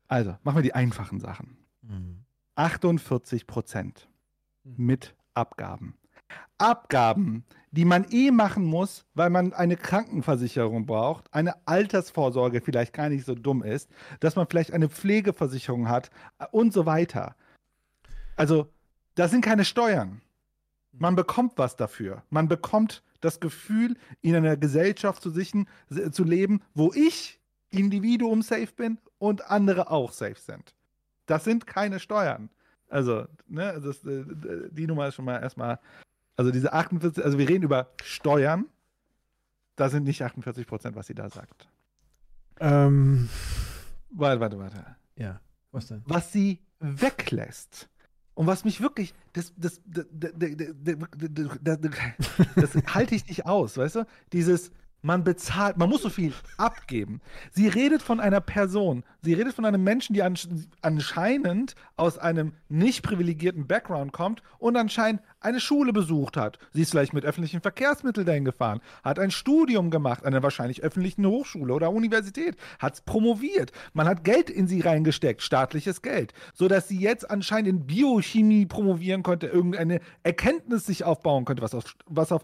Also, 0.09 0.37
machen 0.43 0.59
wir 0.59 0.63
die 0.63 0.73
einfachen 0.73 1.19
Sachen. 1.19 1.57
48 2.55 3.45
Prozent 3.45 4.07
mit 4.63 5.15
Abgaben. 5.33 5.97
Abgaben, 6.57 7.43
die 7.71 7.83
man 7.83 8.05
eh 8.09 8.31
machen 8.31 8.63
muss, 8.63 9.05
weil 9.15 9.29
man 9.29 9.51
eine 9.51 9.75
Krankenversicherung 9.75 10.85
braucht, 10.85 11.33
eine 11.33 11.55
Altersvorsorge 11.67 12.61
vielleicht 12.61 12.93
gar 12.93 13.09
nicht 13.09 13.25
so 13.25 13.35
dumm 13.35 13.63
ist, 13.63 13.89
dass 14.21 14.37
man 14.37 14.47
vielleicht 14.47 14.71
eine 14.71 14.87
Pflegeversicherung 14.87 15.89
hat 15.89 16.09
äh, 16.39 16.45
und 16.51 16.71
so 16.71 16.85
weiter. 16.85 17.35
Also, 18.37 18.71
das 19.17 19.31
sind 19.31 19.41
keine 19.41 19.65
Steuern. 19.65 20.21
Man 20.91 21.15
bekommt 21.15 21.53
was 21.57 21.75
dafür. 21.75 22.23
Man 22.29 22.47
bekommt 22.47 23.03
das 23.19 23.39
Gefühl, 23.39 23.97
in 24.21 24.35
einer 24.35 24.57
Gesellschaft 24.57 25.23
zu, 25.23 25.31
sichen, 25.31 25.67
zu 26.11 26.23
leben, 26.23 26.61
wo 26.75 26.93
ich 26.93 27.39
Individuum 27.69 28.43
safe 28.43 28.69
bin 28.75 28.99
und 29.17 29.49
andere 29.49 29.89
auch 29.89 30.11
safe 30.11 30.39
sind. 30.39 30.75
Das 31.25 31.43
sind 31.43 31.65
keine 31.65 31.99
Steuern. 31.99 32.49
Also, 32.89 33.25
ne, 33.47 33.81
das, 33.83 34.03
äh, 34.05 34.23
die 34.71 34.85
Nummer 34.85 35.07
ist 35.07 35.15
schon 35.15 35.25
mal 35.25 35.41
erstmal, 35.41 35.79
also 36.35 36.51
diese 36.51 36.71
48, 36.71 37.25
also 37.25 37.39
wir 37.39 37.49
reden 37.49 37.63
über 37.63 37.89
Steuern, 38.03 38.65
da 39.75 39.89
sind 39.89 40.03
nicht 40.03 40.21
48 40.21 40.67
Prozent, 40.67 40.95
was 40.95 41.07
sie 41.07 41.15
da 41.15 41.29
sagt. 41.29 41.67
Ähm, 42.59 43.29
Warte, 44.11 44.39
warte, 44.39 44.59
warte. 44.59 44.95
ja, 45.15 45.41
was 45.71 45.87
denn? 45.87 46.03
Was 46.05 46.31
sie 46.31 46.61
weglässt 46.79 47.89
und 48.37 48.45
was 48.45 48.63
mich 48.63 48.81
wirklich, 48.81 49.15
das, 49.33 49.51
das, 49.57 49.81
das, 49.87 50.05
das, 50.13 50.31
das 52.55 52.93
halte 52.93 53.15
ich 53.15 53.27
nicht 53.27 53.47
aus, 53.47 53.77
weißt 53.77 53.95
du? 53.95 54.05
Dieses, 54.31 54.71
man 55.07 55.23
bezahlt, 55.23 55.77
man 55.77 55.89
muss 55.89 56.01
so 56.01 56.09
viel 56.09 56.33
abgeben. 56.57 57.21
Sie 57.51 57.69
redet 57.69 58.01
von 58.01 58.19
einer 58.19 58.41
Person, 58.41 59.03
sie 59.21 59.33
redet 59.33 59.53
von 59.53 59.63
einem 59.63 59.81
Menschen, 59.81 60.13
die 60.13 60.21
ansch 60.21 60.49
anscheinend 60.81 61.75
aus 61.95 62.17
einem 62.17 62.53
nicht 62.67 63.03
privilegierten 63.03 63.67
Background 63.67 64.11
kommt 64.11 64.43
und 64.59 64.75
anscheinend 64.75 65.21
eine 65.39 65.61
Schule 65.61 65.93
besucht 65.93 66.35
hat. 66.35 66.59
Sie 66.73 66.81
ist 66.81 66.91
vielleicht 66.91 67.13
mit 67.13 67.23
öffentlichen 67.23 67.61
Verkehrsmitteln 67.61 68.27
dahin 68.27 68.43
gefahren, 68.43 68.81
hat 69.01 69.17
ein 69.17 69.31
Studium 69.31 69.91
gemacht 69.91 70.25
an 70.25 70.33
einer 70.33 70.43
wahrscheinlich 70.43 70.83
öffentlichen 70.83 71.25
Hochschule 71.25 71.73
oder 71.73 71.89
Universität, 71.89 72.57
hat 72.77 73.05
promoviert. 73.05 73.71
Man 73.93 74.07
hat 74.07 74.25
Geld 74.25 74.49
in 74.49 74.67
sie 74.67 74.81
reingesteckt, 74.81 75.41
staatliches 75.41 76.01
Geld, 76.01 76.33
sodass 76.53 76.89
sie 76.89 76.99
jetzt 76.99 77.31
anscheinend 77.31 77.69
in 77.69 77.87
Biochemie 77.87 78.65
promovieren 78.65 79.23
konnte, 79.23 79.47
irgendeine 79.47 80.01
Erkenntnis 80.23 80.85
sich 80.85 81.05
aufbauen 81.05 81.45
könnte, 81.45 81.63
was 81.63 81.73
auf, 81.73 81.95
was 82.07 82.33
auf 82.33 82.43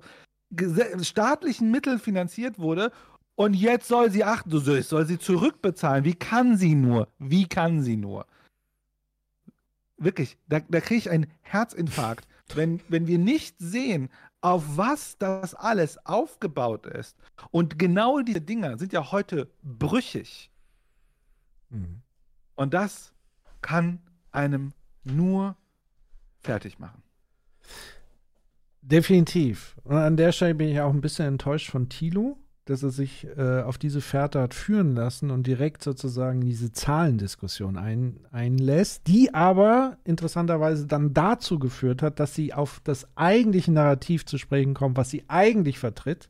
staatlichen 1.02 1.72
Mitteln 1.72 2.00
finanziert 2.00 2.60
wurde. 2.60 2.92
Und 3.36 3.56
jetzt 3.56 3.88
soll 3.88 4.12
sie 4.12 4.24
achten, 4.24 4.52
so 4.52 4.82
soll 4.82 5.06
sie 5.06 5.18
zurückbezahlen. 5.18 6.06
Wie 6.06 6.14
kann 6.14 6.58
sie 6.58 6.76
nur? 6.76 7.08
Wie 7.18 7.48
kann 7.48 7.82
sie 7.82 7.98
nur? 7.98 8.28
Wirklich, 9.98 10.38
da, 10.48 10.60
da 10.60 10.82
kriege 10.82 11.00
ich 11.00 11.10
einen 11.10 11.28
Herzinfarkt, 11.42 12.28
wenn, 12.54 12.82
wenn 12.90 13.08
wir 13.08 13.18
nicht 13.18 13.56
sehen, 13.58 14.10
auf 14.42 14.78
was 14.78 15.18
das 15.18 15.56
alles 15.56 16.06
aufgebaut 16.06 16.86
ist. 16.86 17.18
Und 17.50 17.80
genau 17.80 18.20
diese 18.20 18.42
Dinger 18.42 18.78
sind 18.78 18.94
ja 18.94 19.12
heute 19.12 19.50
brüchig. 19.64 20.52
Und 22.56 22.74
das 22.74 23.14
kann 23.62 24.00
einem 24.32 24.74
nur 25.04 25.56
fertig 26.40 26.78
machen. 26.78 27.02
Definitiv. 28.86 29.78
Und 29.86 29.96
an 29.96 30.18
der 30.18 30.34
Stelle 30.34 30.56
bin 30.56 30.68
ich 30.68 30.82
auch 30.82 30.94
ein 30.94 31.00
bisschen 31.00 31.26
enttäuscht 31.26 31.72
von 31.72 31.88
Thilo, 31.88 32.38
dass 32.66 32.84
er 32.84 32.90
sich 32.90 33.26
äh, 33.38 33.62
auf 33.62 33.78
diese 33.78 34.02
Fährte 34.02 34.42
hat 34.42 34.54
führen 34.54 34.94
lassen 34.94 35.32
und 35.32 35.48
direkt 35.48 35.84
sozusagen 35.84 36.42
diese 36.42 36.72
Zahlendiskussion 36.74 37.78
ein, 37.78 38.20
einlässt, 38.32 39.08
die 39.08 39.34
aber 39.34 39.98
interessanterweise 40.04 40.86
dann 40.86 41.14
dazu 41.14 41.60
geführt 41.60 42.02
hat, 42.02 42.20
dass 42.20 42.36
sie 42.36 42.54
auf 42.54 42.82
das 42.84 43.08
eigentliche 43.16 43.72
Narrativ 43.72 44.26
zu 44.26 44.38
sprechen 44.38 44.74
kommt, 44.74 44.98
was 44.98 45.10
sie 45.10 45.24
eigentlich 45.30 45.80
vertritt. 45.80 46.30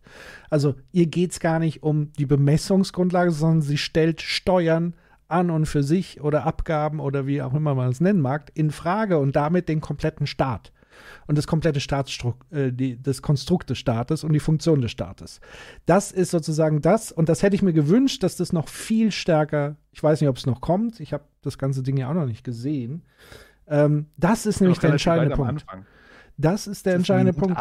Also 0.52 0.76
ihr 0.92 1.08
geht 1.08 1.32
es 1.32 1.40
gar 1.40 1.58
nicht 1.58 1.82
um 1.82 2.14
die 2.14 2.28
Bemessungsgrundlage, 2.28 3.32
sondern 3.32 3.62
sie 3.64 3.80
stellt 3.80 4.22
Steuern 4.22 4.96
an 5.28 5.50
und 5.50 5.66
für 5.66 5.82
sich 5.82 6.22
oder 6.22 6.46
Abgaben 6.46 7.00
oder 7.00 7.26
wie 7.26 7.42
auch 7.42 7.56
immer 7.56 7.74
man 7.74 7.90
es 7.90 8.00
nennen 8.00 8.22
mag, 8.22 8.52
in 8.54 8.70
Frage 8.70 9.18
und 9.18 9.36
damit 9.36 9.70
den 9.70 9.82
kompletten 9.82 10.28
Staat 10.28 10.72
und 11.28 11.38
das 11.38 11.48
komplette 11.48 11.80
Staatsstrukt, 11.80 12.52
äh, 12.52 12.72
die, 12.72 13.02
das 13.02 13.22
Konstrukt 13.22 13.70
des 13.70 13.78
Staates 13.78 14.24
und 14.24 14.34
die 14.34 14.40
Funktion 14.40 14.82
des 14.82 14.92
Staates. 14.92 15.42
Das 15.86 16.12
ist 16.12 16.32
sozusagen 16.32 16.82
das 16.82 17.12
und 17.12 17.30
das 17.30 17.44
hätte 17.44 17.56
ich 17.56 17.62
mir 17.62 17.74
gewünscht, 17.74 18.24
dass 18.24 18.36
das 18.36 18.54
noch 18.54 18.68
viel 18.68 19.12
stärker, 19.12 19.76
ich 19.92 20.02
weiß 20.02 20.22
nicht, 20.22 20.30
ob 20.30 20.38
es 20.38 20.46
noch 20.46 20.62
kommt, 20.62 21.00
ich 21.00 21.14
habe 21.14 21.24
das 21.42 21.58
ganze 21.58 21.84
Ding 21.84 21.98
ja 21.98 22.10
auch 22.10 22.16
noch 22.16 22.26
nicht 22.26 22.44
gesehen, 22.44 23.04
Ähm, 23.66 24.08
das 24.18 24.46
ist 24.46 24.60
nämlich 24.60 24.80
der 24.80 24.92
entscheidende 24.92 25.36
Punkt. 25.36 25.66
Das 26.38 26.68
ist 26.68 26.86
der 26.86 26.94
das 26.94 27.00
entscheidende 27.00 27.34
Punkt. 27.34 27.58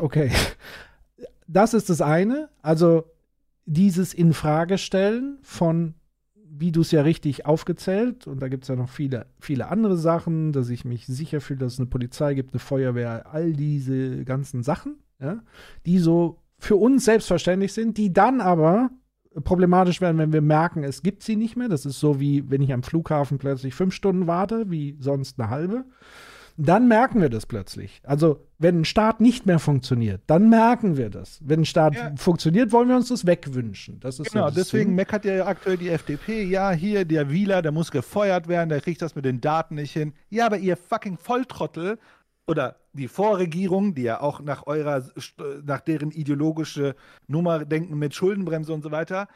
Okay. 0.00 0.30
Das 1.46 1.74
ist 1.74 1.90
das 1.90 2.00
eine. 2.00 2.48
Also 2.62 3.04
dieses 3.66 4.14
Infragestellen 4.14 5.38
von, 5.42 5.94
wie 6.52 6.72
du 6.72 6.80
es 6.80 6.90
ja 6.90 7.02
richtig 7.02 7.46
aufgezählt, 7.46 8.26
und 8.26 8.42
da 8.42 8.48
gibt 8.48 8.64
es 8.64 8.68
ja 8.68 8.76
noch 8.76 8.88
viele, 8.88 9.26
viele 9.38 9.68
andere 9.68 9.96
Sachen, 9.96 10.52
dass 10.52 10.68
ich 10.68 10.84
mich 10.84 11.06
sicher 11.06 11.40
fühle, 11.40 11.60
dass 11.60 11.74
es 11.74 11.78
eine 11.78 11.88
Polizei 11.88 12.34
gibt, 12.34 12.52
eine 12.52 12.60
Feuerwehr, 12.60 13.32
all 13.32 13.52
diese 13.52 14.24
ganzen 14.24 14.62
Sachen, 14.62 14.96
ja, 15.20 15.42
die 15.86 15.98
so 15.98 16.38
für 16.58 16.76
uns 16.76 17.04
selbstverständlich 17.04 17.72
sind, 17.72 17.96
die 17.96 18.12
dann 18.12 18.40
aber 18.40 18.90
problematisch 19.44 20.00
werden, 20.00 20.18
wenn 20.18 20.32
wir 20.32 20.40
merken, 20.40 20.82
es 20.82 21.02
gibt 21.02 21.22
sie 21.22 21.36
nicht 21.36 21.56
mehr. 21.56 21.68
Das 21.68 21.86
ist 21.86 22.00
so 22.00 22.20
wie, 22.20 22.50
wenn 22.50 22.62
ich 22.62 22.72
am 22.72 22.82
Flughafen 22.82 23.38
plötzlich 23.38 23.74
fünf 23.74 23.94
Stunden 23.94 24.26
warte, 24.26 24.70
wie 24.70 24.96
sonst 24.98 25.40
eine 25.40 25.50
halbe. 25.50 25.84
Dann 26.62 26.88
merken 26.88 27.22
wir 27.22 27.30
das 27.30 27.46
plötzlich. 27.46 28.02
Also, 28.04 28.46
wenn 28.58 28.80
ein 28.80 28.84
Staat 28.84 29.22
nicht 29.22 29.46
mehr 29.46 29.58
funktioniert, 29.58 30.20
dann 30.26 30.50
merken 30.50 30.98
wir 30.98 31.08
das. 31.08 31.40
Wenn 31.42 31.60
ein 31.60 31.64
Staat 31.64 31.94
ja. 31.94 32.12
funktioniert, 32.16 32.70
wollen 32.70 32.88
wir 32.88 32.96
uns 32.96 33.08
das 33.08 33.26
wegwünschen. 33.26 33.98
Das 34.00 34.20
ist 34.20 34.30
genau, 34.30 34.50
so 34.50 34.56
deswegen 34.56 34.94
meckert 34.94 35.24
ja 35.24 35.46
aktuell 35.46 35.78
die 35.78 35.88
FDP. 35.88 36.42
Ja, 36.42 36.70
hier, 36.70 37.06
der 37.06 37.30
Wieler, 37.30 37.62
der 37.62 37.72
muss 37.72 37.90
gefeuert 37.90 38.46
werden, 38.46 38.68
der 38.68 38.82
kriegt 38.82 39.00
das 39.00 39.14
mit 39.14 39.24
den 39.24 39.40
Daten 39.40 39.76
nicht 39.76 39.92
hin. 39.92 40.12
Ja, 40.28 40.44
aber 40.44 40.58
ihr 40.58 40.76
fucking 40.76 41.16
Volltrottel 41.16 41.98
oder 42.46 42.76
die 42.92 43.08
Vorregierung, 43.08 43.94
die 43.94 44.02
ja 44.02 44.20
auch 44.20 44.40
nach 44.40 44.66
eurer, 44.66 45.02
nach 45.64 45.80
deren 45.80 46.10
ideologische 46.10 46.94
Nummer 47.26 47.64
denken 47.64 47.98
mit 47.98 48.14
Schuldenbremse 48.14 48.74
und 48.74 48.82
so 48.82 48.90
weiter, 48.90 49.28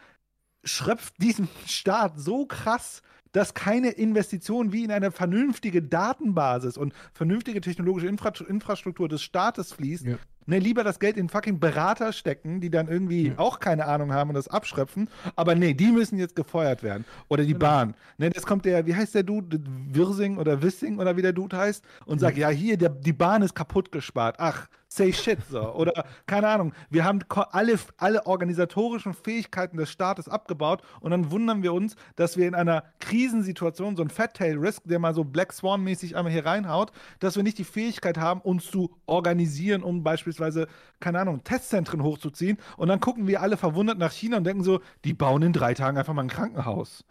schröpft 0.63 1.15
diesen 1.23 1.49
Staat 1.67 2.19
so 2.19 2.45
krass, 2.45 3.01
dass 3.35 3.53
keine 3.53 3.91
Investition 3.91 4.73
wie 4.73 4.85
in 4.85 4.91
eine 4.91 5.11
vernünftige 5.11 5.83
Datenbasis 5.83 6.79
und 6.79 6.95
vernünftige 7.13 7.61
technologische 7.61 8.07
Infra 8.07 8.33
Infrastruktur 8.49 9.09
des 9.09 9.23
Staates 9.23 9.73
fließt, 9.73 10.07
ja. 10.07 10.17
Ne, 10.47 10.59
lieber 10.59 10.85
das 10.85 10.99
Geld 10.99 11.17
in 11.17 11.31
fucking 11.31 11.59
Berater 11.59 12.13
stecken, 12.13 12.61
die 12.61 12.69
dann 12.69 12.89
irgendwie 12.89 13.29
ja. 13.29 13.39
auch 13.39 13.61
keine 13.61 13.87
Ahnung 13.87 14.13
haben 14.13 14.29
und 14.29 14.35
das 14.35 14.49
abschröpfen. 14.49 15.09
Aber 15.37 15.55
nee, 15.55 15.73
die 15.73 15.91
müssen 15.91 16.19
jetzt 16.19 16.37
gefeuert 16.37 16.83
werden. 16.83 17.07
Oder 17.29 17.45
die 17.45 17.55
genau. 17.55 17.61
Bahn. 17.61 17.95
Ne, 18.19 18.29
das 18.29 18.45
kommt 18.45 18.67
der, 18.67 18.87
wie 18.87 18.95
heißt 18.95 19.15
der 19.15 19.23
Dude? 19.23 19.61
Wirsing 19.91 20.37
oder 20.37 20.61
Wissing 20.61 20.99
oder 20.99 21.17
wie 21.17 21.23
der 21.23 21.33
Dude 21.33 21.57
heißt 21.57 21.83
und 22.05 22.19
sagt, 22.19 22.37
ja, 22.37 22.51
hier, 22.51 22.77
der, 22.77 22.91
die 22.91 23.15
Bahn 23.15 23.41
ist 23.41 23.55
kaputt 23.55 23.91
gespart. 23.91 24.37
Ach, 24.39 24.69
say 24.95 25.13
shit 25.13 25.39
so. 25.51 25.75
Oder 25.75 26.05
keine 26.27 26.49
Ahnung, 26.49 26.73
wir 26.91 27.05
haben 27.05 27.21
alle, 27.51 27.79
alle 27.99 28.27
organisatorischen 28.27 29.15
Fähigkeiten 29.15 29.77
des 29.77 29.91
Staates 29.91 30.29
abgebaut 30.29 30.83
und 31.01 31.11
dann 31.11 31.31
wundern 31.31 31.63
wir 31.63 31.73
uns, 31.73 31.97
dass 32.17 32.37
wir 32.37 32.47
in 32.47 32.55
einer 32.55 32.85
Krisensituation, 33.01 33.97
so 33.97 34.03
ein 34.03 34.11
Fat 34.11 34.35
Tail 34.35 34.57
Risk, 34.59 34.83
der 34.85 34.99
mal 34.99 35.15
so 35.15 35.25
Black 35.25 35.53
Swan-mäßig 35.53 36.17
einmal 36.17 36.33
hier 36.33 36.47
reinhaut, 36.47 36.93
dass 37.19 37.37
wir 37.37 37.43
nicht 37.43 37.59
die 37.59 37.65
Fähigkeit 37.65 38.19
haben, 38.19 38.41
uns 38.41 38.71
zu 38.71 38.97
organisieren, 39.07 39.83
um 39.83 40.05
beispielsweise, 40.05 40.69
keine 41.01 41.21
Ahnung, 41.21 41.43
Testzentren 41.45 42.03
hochzuziehen. 42.03 42.59
Und 42.77 42.89
dann 42.89 43.01
gucken 43.01 43.27
wir 43.27 43.43
alle 43.43 43.57
verwundert 43.57 43.99
nach 43.99 44.13
China 44.13 44.37
und 44.37 44.45
denken 44.45 44.65
so, 44.65 44.81
die 45.05 45.15
bauen 45.15 45.43
in 45.43 45.53
drei 45.53 45.75
Tagen 45.75 45.99
einfach 45.99 46.15
mal 46.15 46.23
ein 46.23 46.29
Krankenhaus. 46.29 47.05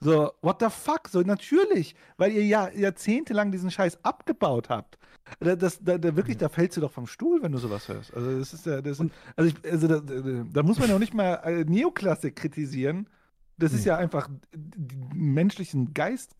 So, 0.00 0.32
what 0.42 0.60
the 0.60 0.68
fuck? 0.68 1.08
So, 1.08 1.20
natürlich, 1.22 1.94
weil 2.18 2.32
ihr 2.32 2.44
ja 2.44 2.68
jahrzehntelang 2.70 3.50
diesen 3.50 3.70
Scheiß 3.70 4.04
abgebaut 4.04 4.68
habt. 4.68 4.98
Das, 5.40 5.58
das, 5.58 5.78
da, 5.82 5.98
da, 5.98 6.16
wirklich, 6.16 6.36
da 6.36 6.48
fällst 6.48 6.76
du 6.76 6.80
doch 6.80 6.92
vom 6.92 7.06
Stuhl, 7.06 7.42
wenn 7.42 7.52
du 7.52 7.58
sowas 7.58 7.88
hörst. 7.88 8.14
Also, 8.14 8.38
das 8.38 8.52
ist 8.52 8.66
ja, 8.66 8.82
das, 8.82 9.00
also, 9.36 9.50
ich, 9.50 9.70
also 9.70 9.88
da, 9.88 10.00
da, 10.00 10.62
muss 10.62 10.78
man 10.78 10.88
ja 10.88 10.94
auch 10.94 11.00
nicht 11.00 11.14
mal 11.14 11.34
äh, 11.44 11.64
Neoklassik 11.64 12.36
kritisieren. 12.36 13.08
Das 13.56 13.72
ist 13.72 13.84
ja 13.84 13.96
einfach, 13.96 14.28
menschlichen 15.14 15.94
Geist 15.94 16.34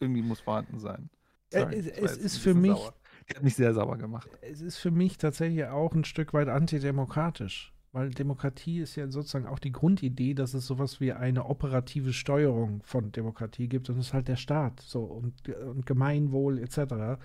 irgendwie 0.00 0.22
muss 0.22 0.40
vorhanden 0.40 0.78
sein. 0.78 1.10
Äh, 1.50 1.60
Sorry, 1.60 1.76
es, 1.76 1.86
es 1.86 2.16
ist 2.16 2.38
für 2.38 2.54
mich. 2.54 2.72
Sauer. 2.72 2.94
Ich 3.28 3.34
habe 3.34 3.44
mich 3.44 3.56
sehr 3.56 3.74
sauer 3.74 3.98
gemacht. 3.98 4.28
Es 4.40 4.60
ist 4.60 4.76
für 4.76 4.92
mich 4.92 5.18
tatsächlich 5.18 5.64
auch 5.64 5.94
ein 5.94 6.04
Stück 6.04 6.32
weit 6.32 6.48
antidemokratisch. 6.48 7.72
Weil 7.90 8.10
Demokratie 8.10 8.80
ist 8.80 8.94
ja 8.94 9.08
sozusagen 9.10 9.46
auch 9.46 9.58
die 9.58 9.72
Grundidee, 9.72 10.34
dass 10.34 10.54
es 10.54 10.66
sowas 10.66 11.00
wie 11.00 11.12
eine 11.12 11.46
operative 11.46 12.12
Steuerung 12.12 12.82
von 12.84 13.10
Demokratie 13.10 13.68
gibt 13.68 13.88
und 13.88 13.98
es 13.98 14.08
ist 14.08 14.12
halt 14.12 14.28
der 14.28 14.36
Staat 14.36 14.80
so 14.80 15.02
und, 15.02 15.48
und 15.48 15.86
Gemeinwohl 15.86 16.58
etc 16.58 17.18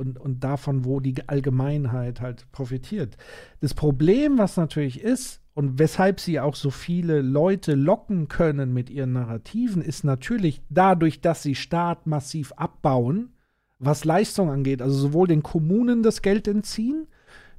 und, 0.00 0.18
und 0.18 0.42
davon, 0.42 0.84
wo 0.84 0.98
die 0.98 1.14
Allgemeinheit 1.28 2.20
halt 2.20 2.50
profitiert. 2.50 3.16
Das 3.60 3.74
Problem, 3.74 4.38
was 4.38 4.56
natürlich 4.56 5.00
ist, 5.00 5.40
und 5.52 5.78
weshalb 5.78 6.20
sie 6.20 6.40
auch 6.40 6.54
so 6.54 6.70
viele 6.70 7.20
Leute 7.20 7.74
locken 7.74 8.28
können 8.28 8.72
mit 8.72 8.88
ihren 8.88 9.12
Narrativen, 9.12 9.82
ist 9.82 10.04
natürlich 10.04 10.62
dadurch, 10.70 11.20
dass 11.20 11.42
sie 11.42 11.54
Staat 11.54 12.06
massiv 12.06 12.52
abbauen, 12.52 13.34
was 13.78 14.04
Leistung 14.04 14.48
angeht, 14.48 14.80
also 14.80 14.96
sowohl 14.96 15.28
den 15.28 15.42
Kommunen 15.42 16.02
das 16.02 16.22
Geld 16.22 16.48
entziehen, 16.48 17.06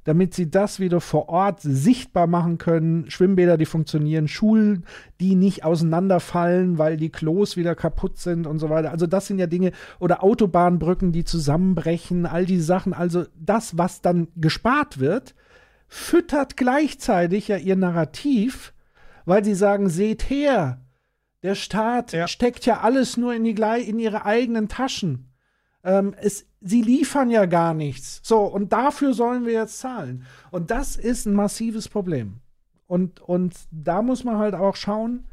damit 0.04 0.34
sie 0.34 0.50
das 0.50 0.80
wieder 0.80 1.00
vor 1.00 1.28
Ort 1.28 1.60
sichtbar 1.60 2.26
machen 2.26 2.58
können. 2.58 3.10
Schwimmbäder, 3.10 3.56
die 3.56 3.66
funktionieren, 3.66 4.26
Schulen, 4.26 4.84
die 5.20 5.34
nicht 5.36 5.64
auseinanderfallen, 5.64 6.78
weil 6.78 6.96
die 6.96 7.10
Klos 7.10 7.56
wieder 7.56 7.74
kaputt 7.74 8.18
sind 8.18 8.46
und 8.46 8.58
so 8.58 8.68
weiter. 8.68 8.90
Also 8.90 9.06
das 9.06 9.26
sind 9.26 9.38
ja 9.38 9.46
Dinge, 9.46 9.72
oder 10.00 10.24
Autobahnbrücken, 10.24 11.12
die 11.12 11.24
zusammenbrechen, 11.24 12.26
all 12.26 12.46
diese 12.46 12.64
Sachen. 12.64 12.94
Also 12.94 13.24
das, 13.38 13.78
was 13.78 14.00
dann 14.00 14.28
gespart 14.36 14.98
wird, 14.98 15.34
füttert 15.86 16.56
gleichzeitig 16.56 17.48
ja 17.48 17.56
ihr 17.56 17.76
Narrativ, 17.76 18.72
weil 19.24 19.44
sie 19.44 19.54
sagen, 19.54 19.88
seht 19.88 20.28
her, 20.30 20.80
der 21.42 21.54
Staat 21.54 22.12
ja. 22.12 22.26
steckt 22.26 22.66
ja 22.66 22.80
alles 22.80 23.16
nur 23.16 23.34
in, 23.34 23.44
die, 23.44 23.54
in 23.86 23.98
ihre 23.98 24.24
eigenen 24.24 24.68
Taschen. 24.68 25.31
Ähm, 25.84 26.14
es, 26.20 26.46
sie 26.60 26.82
liefern 26.82 27.30
ja 27.30 27.46
gar 27.46 27.74
nichts. 27.74 28.20
So, 28.22 28.40
und 28.40 28.72
dafür 28.72 29.14
sollen 29.14 29.46
wir 29.46 29.52
jetzt 29.52 29.78
zahlen. 29.78 30.24
Und 30.50 30.70
das 30.70 30.96
ist 30.96 31.26
ein 31.26 31.34
massives 31.34 31.88
Problem. 31.88 32.40
Und, 32.86 33.20
und 33.20 33.54
da 33.70 34.02
muss 34.02 34.22
man 34.22 34.38
halt 34.38 34.54
auch 34.54 34.76
schauen, 34.76 35.26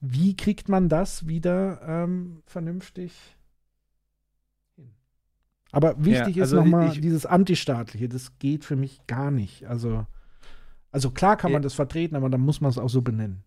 wie 0.00 0.36
kriegt 0.36 0.68
man 0.68 0.88
das 0.88 1.26
wieder 1.26 1.80
ähm, 1.86 2.42
vernünftig 2.46 3.12
hin. 4.74 4.90
Aber 5.72 6.04
wichtig 6.04 6.36
ja, 6.36 6.42
also 6.42 6.58
ist 6.58 6.64
nochmal 6.64 6.90
dieses 6.90 7.26
Antistaatliche, 7.26 8.08
das 8.08 8.38
geht 8.38 8.64
für 8.64 8.76
mich 8.76 9.06
gar 9.06 9.30
nicht. 9.30 9.66
Also, 9.66 10.06
also 10.90 11.10
klar 11.10 11.36
kann 11.36 11.52
man 11.52 11.62
das 11.62 11.74
vertreten, 11.74 12.16
aber 12.16 12.28
dann 12.28 12.42
muss 12.42 12.60
man 12.60 12.70
es 12.70 12.78
auch 12.78 12.88
so 12.88 13.02
benennen. 13.02 13.44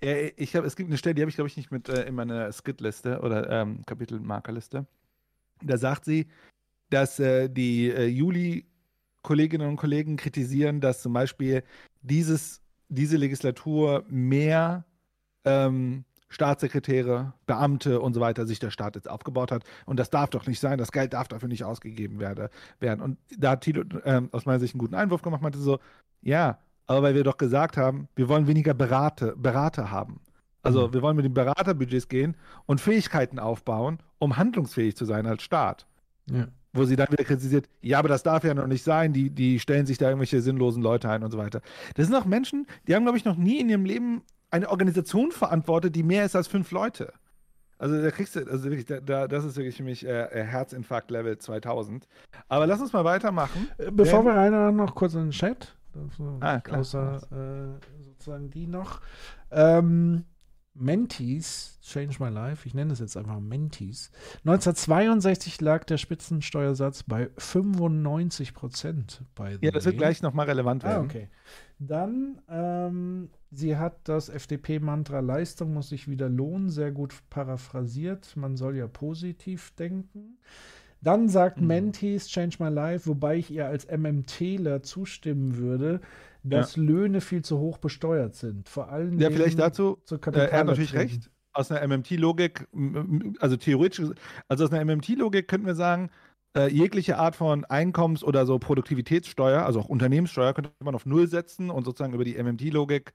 Ich 0.00 0.56
habe, 0.56 0.66
es 0.66 0.76
gibt 0.76 0.88
eine 0.88 0.96
Stelle, 0.96 1.14
die 1.14 1.22
habe 1.22 1.28
ich 1.28 1.34
glaube 1.34 1.48
ich 1.48 1.56
nicht 1.56 1.70
mit 1.70 1.88
äh, 1.90 2.04
in 2.04 2.14
meiner 2.14 2.50
Skit-Liste 2.52 3.20
oder 3.20 3.50
ähm, 3.50 3.84
Kapitelmarkerliste. 3.84 4.86
Da 5.62 5.78
sagt 5.78 6.04
sie, 6.04 6.26
dass 6.90 7.18
äh, 7.18 7.48
die 7.48 7.90
äh, 7.90 8.06
Juli-Kolleginnen 8.06 9.68
und 9.68 9.76
Kollegen 9.76 10.16
kritisieren, 10.16 10.80
dass 10.80 11.02
zum 11.02 11.12
Beispiel 11.12 11.62
dieses, 12.02 12.60
diese 12.88 13.16
Legislatur 13.16 14.04
mehr 14.08 14.84
ähm, 15.44 16.04
Staatssekretäre, 16.28 17.32
Beamte 17.46 18.00
und 18.00 18.14
so 18.14 18.20
weiter 18.20 18.46
sich 18.46 18.60
der 18.60 18.70
Staat 18.70 18.94
jetzt 18.94 19.10
aufgebaut 19.10 19.50
hat. 19.50 19.64
Und 19.84 19.98
das 19.98 20.10
darf 20.10 20.30
doch 20.30 20.46
nicht 20.46 20.60
sein, 20.60 20.78
das 20.78 20.92
Geld 20.92 21.12
darf 21.12 21.28
dafür 21.28 21.48
nicht 21.48 21.64
ausgegeben 21.64 22.20
werde, 22.20 22.50
werden. 22.78 23.00
Und 23.00 23.18
da 23.36 23.50
hat 23.50 23.62
Tilo 23.62 23.82
ähm, 24.04 24.28
aus 24.32 24.46
meiner 24.46 24.60
Sicht 24.60 24.74
einen 24.74 24.80
guten 24.80 24.94
Einwurf 24.94 25.22
gemacht, 25.22 25.42
meinte 25.42 25.58
so, 25.58 25.80
ja, 26.22 26.58
aber 26.86 27.02
weil 27.02 27.14
wir 27.14 27.24
doch 27.24 27.36
gesagt 27.36 27.76
haben, 27.76 28.08
wir 28.14 28.28
wollen 28.28 28.46
weniger 28.46 28.74
Berater, 28.74 29.34
Berater 29.36 29.90
haben. 29.90 30.20
Also 30.62 30.88
mhm. 30.88 30.94
wir 30.94 31.02
wollen 31.02 31.16
mit 31.16 31.24
den 31.24 31.34
Beraterbudgets 31.34 32.08
gehen 32.08 32.36
und 32.66 32.80
Fähigkeiten 32.80 33.38
aufbauen, 33.38 33.98
um 34.18 34.36
handlungsfähig 34.36 34.96
zu 34.96 35.04
sein 35.04 35.26
als 35.26 35.42
Staat. 35.42 35.86
Ja. 36.30 36.48
Wo 36.72 36.84
sie 36.84 36.94
dann 36.94 37.10
wieder 37.10 37.24
kritisiert, 37.24 37.68
ja, 37.80 37.98
aber 37.98 38.08
das 38.08 38.22
darf 38.22 38.44
ja 38.44 38.54
noch 38.54 38.68
nicht 38.68 38.84
sein, 38.84 39.12
die, 39.12 39.30
die 39.30 39.58
stellen 39.58 39.86
sich 39.86 39.98
da 39.98 40.06
irgendwelche 40.06 40.40
sinnlosen 40.40 40.82
Leute 40.82 41.10
ein 41.10 41.24
und 41.24 41.32
so 41.32 41.38
weiter. 41.38 41.62
Das 41.96 42.06
sind 42.06 42.14
auch 42.14 42.26
Menschen, 42.26 42.66
die 42.86 42.94
haben, 42.94 43.02
glaube 43.02 43.18
ich, 43.18 43.24
noch 43.24 43.36
nie 43.36 43.58
in 43.58 43.68
ihrem 43.68 43.84
Leben 43.84 44.22
eine 44.50 44.68
Organisation 44.68 45.32
verantwortet, 45.32 45.96
die 45.96 46.04
mehr 46.04 46.24
ist 46.24 46.36
als 46.36 46.46
fünf 46.46 46.70
Leute. 46.70 47.12
Also 47.78 48.00
da 48.00 48.10
kriegst 48.10 48.36
du, 48.36 48.40
also 48.40 48.64
wirklich, 48.64 48.84
da, 48.84 49.00
da, 49.00 49.26
das 49.26 49.44
ist 49.44 49.56
wirklich 49.56 49.76
für 49.76 49.82
mich 49.82 50.06
äh, 50.06 50.24
äh 50.24 50.44
Herzinfarkt 50.44 51.10
Level 51.10 51.38
2000. 51.38 52.06
Aber 52.48 52.66
lass 52.66 52.80
uns 52.80 52.92
mal 52.92 53.04
weitermachen. 53.04 53.68
Äh, 53.78 53.90
bevor 53.90 54.24
wir 54.24 54.32
rein 54.32 54.76
noch 54.76 54.94
kurz 54.94 55.14
in 55.14 55.20
den 55.20 55.30
Chat. 55.30 55.74
Ah, 56.40 56.60
klar. 56.60 56.80
Außer 56.80 57.16
äh, 57.32 58.04
sozusagen 58.04 58.50
die 58.50 58.66
noch. 58.66 59.00
Ähm, 59.50 60.24
Mentees, 60.74 61.78
Change 61.82 62.16
My 62.20 62.30
Life, 62.30 62.66
ich 62.66 62.74
nenne 62.74 62.92
es 62.92 63.00
jetzt 63.00 63.16
einfach 63.16 63.40
Mentees. 63.40 64.10
1962 64.44 65.60
lag 65.60 65.84
der 65.84 65.98
Spitzensteuersatz 65.98 67.02
bei 67.02 67.30
95 67.38 68.54
Prozent. 68.54 69.22
Ja, 69.60 69.72
das 69.72 69.84
wird 69.84 69.98
gleich 69.98 70.22
nochmal 70.22 70.46
relevant 70.46 70.84
ah, 70.84 70.88
werden. 70.88 71.02
Ah, 71.02 71.04
okay. 71.04 71.28
Dann, 71.80 72.40
ähm, 72.48 73.30
sie 73.50 73.76
hat 73.76 73.96
das 74.04 74.28
FDP-Mantra 74.28 75.20
Leistung 75.20 75.74
muss 75.74 75.88
sich 75.88 76.08
wieder 76.08 76.28
lohnen, 76.28 76.70
sehr 76.70 76.92
gut 76.92 77.14
paraphrasiert. 77.30 78.36
Man 78.36 78.56
soll 78.56 78.76
ja 78.76 78.86
positiv 78.86 79.72
denken. 79.76 80.38
Dann 81.02 81.28
sagt 81.28 81.60
mhm. 81.60 81.66
Mentees 81.66 82.28
Change 82.28 82.56
My 82.60 82.68
Life, 82.68 83.08
wobei 83.08 83.36
ich 83.36 83.50
ihr 83.50 83.66
als 83.66 83.86
MMTler 83.90 84.82
zustimmen 84.82 85.56
würde, 85.56 86.00
dass 86.42 86.76
ja. 86.76 86.82
Löhne 86.82 87.20
viel 87.20 87.42
zu 87.42 87.58
hoch 87.58 87.78
besteuert 87.78 88.34
sind. 88.34 88.68
Vor 88.68 88.90
allem. 88.90 89.18
Ja, 89.18 89.30
vielleicht 89.30 89.58
dazu. 89.58 89.98
Äh, 90.10 90.30
er 90.30 90.58
hat 90.60 90.66
natürlich 90.66 90.94
recht. 90.94 91.30
aus 91.52 91.70
einer 91.70 91.86
MMT-Logik, 91.86 92.68
also 93.40 93.56
theoretisch, 93.56 94.06
also 94.48 94.64
aus 94.64 94.72
einer 94.72 94.84
MMT-Logik 94.84 95.48
könnten 95.48 95.66
wir 95.66 95.74
sagen, 95.74 96.10
äh, 96.56 96.68
jegliche 96.68 97.18
Art 97.18 97.36
von 97.36 97.64
Einkommens- 97.64 98.24
oder 98.24 98.44
so 98.46 98.58
Produktivitätssteuer, 98.58 99.64
also 99.64 99.80
auch 99.80 99.88
Unternehmenssteuer, 99.88 100.52
könnte 100.52 100.70
man 100.82 100.94
auf 100.94 101.06
Null 101.06 101.28
setzen 101.28 101.70
und 101.70 101.84
sozusagen 101.84 102.14
über 102.14 102.24
die 102.24 102.36
MMT-Logik 102.42 103.12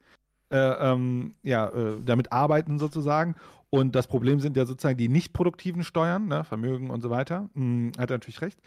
äh, 0.51 0.57
ähm, 0.57 1.35
ja, 1.43 1.67
äh, 1.69 2.01
damit 2.03 2.31
arbeiten 2.31 2.79
sozusagen. 2.79 3.35
Und 3.69 3.95
das 3.95 4.07
Problem 4.07 4.39
sind 4.39 4.55
ja 4.55 4.65
sozusagen 4.65 4.97
die 4.97 5.09
nicht 5.09 5.33
produktiven 5.33 5.83
Steuern, 5.83 6.27
ne, 6.27 6.43
Vermögen 6.43 6.89
und 6.89 7.01
so 7.01 7.09
weiter. 7.09 7.49
Hm, 7.55 7.91
hat 7.97 8.09
er 8.09 8.17
natürlich 8.17 8.41
recht. 8.41 8.59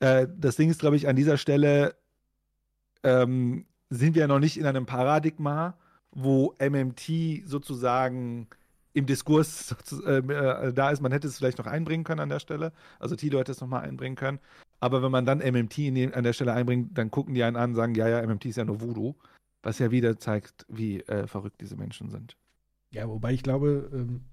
Äh, 0.00 0.26
das 0.36 0.56
Ding 0.56 0.68
ist, 0.68 0.80
glaube 0.80 0.96
ich, 0.96 1.08
an 1.08 1.16
dieser 1.16 1.38
Stelle 1.38 1.94
ähm, 3.04 3.64
sind 3.94 4.14
wir 4.14 4.22
ja 4.22 4.28
noch 4.28 4.38
nicht 4.38 4.58
in 4.58 4.66
einem 4.66 4.86
Paradigma, 4.86 5.76
wo 6.10 6.54
MMT 6.58 7.46
sozusagen 7.46 8.48
im 8.92 9.06
Diskurs 9.06 9.74
äh, 10.06 10.18
äh, 10.18 10.72
da 10.72 10.90
ist. 10.90 11.00
Man 11.00 11.12
hätte 11.12 11.26
es 11.26 11.38
vielleicht 11.38 11.58
noch 11.58 11.66
einbringen 11.66 12.04
können 12.04 12.20
an 12.20 12.28
der 12.28 12.40
Stelle. 12.40 12.72
Also 12.98 13.16
Tilo 13.16 13.38
hätte 13.38 13.52
es 13.52 13.60
nochmal 13.60 13.82
einbringen 13.82 14.16
können. 14.16 14.38
Aber 14.80 15.02
wenn 15.02 15.10
man 15.10 15.26
dann 15.26 15.38
MMT 15.38 15.78
den, 15.78 16.14
an 16.14 16.24
der 16.24 16.32
Stelle 16.32 16.52
einbringt, 16.52 16.96
dann 16.96 17.10
gucken 17.10 17.34
die 17.34 17.42
einen 17.42 17.56
an 17.56 17.70
und 17.70 17.76
sagen, 17.76 17.94
ja, 17.94 18.08
ja, 18.08 18.24
MMT 18.24 18.46
ist 18.46 18.56
ja 18.56 18.64
nur 18.64 18.80
Voodoo. 18.80 19.14
Was 19.62 19.78
ja 19.78 19.90
wieder 19.90 20.18
zeigt, 20.18 20.66
wie 20.68 21.00
äh, 21.00 21.26
verrückt 21.26 21.60
diese 21.60 21.76
Menschen 21.76 22.10
sind. 22.10 22.36
Ja, 22.90 23.08
wobei 23.08 23.32
ich 23.32 23.42
glaube, 23.42 23.90
ähm, 23.92 24.24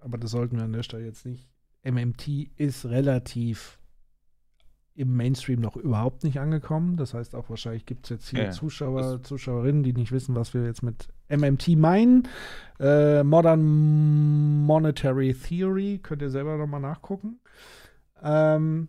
aber 0.00 0.18
das 0.18 0.30
sollten 0.30 0.56
wir 0.56 0.64
an 0.64 0.72
der 0.72 0.82
Stelle 0.82 1.04
jetzt 1.04 1.26
nicht. 1.26 1.46
MMT 1.84 2.50
ist 2.56 2.86
relativ 2.86 3.78
im 4.94 5.16
Mainstream 5.16 5.60
noch 5.60 5.76
überhaupt 5.76 6.24
nicht 6.24 6.40
angekommen. 6.40 6.96
Das 6.96 7.14
heißt 7.14 7.34
auch 7.34 7.48
wahrscheinlich 7.48 7.86
gibt 7.86 8.06
es 8.06 8.10
jetzt 8.10 8.28
hier 8.28 8.44
Ja, 8.44 8.50
Zuschauer, 8.50 9.22
Zuschauerinnen, 9.22 9.82
die 9.82 9.92
nicht 9.92 10.12
wissen, 10.12 10.34
was 10.34 10.52
wir 10.52 10.64
jetzt 10.64 10.82
mit 10.82 11.08
MMT 11.28 11.68
meinen. 11.76 12.28
Äh, 12.78 13.22
Modern 13.22 14.64
Monetary 14.66 15.34
Theory, 15.34 16.00
könnt 16.02 16.22
ihr 16.22 16.30
selber 16.30 16.56
nochmal 16.56 16.80
nachgucken. 16.80 17.38
Ähm, 18.22 18.88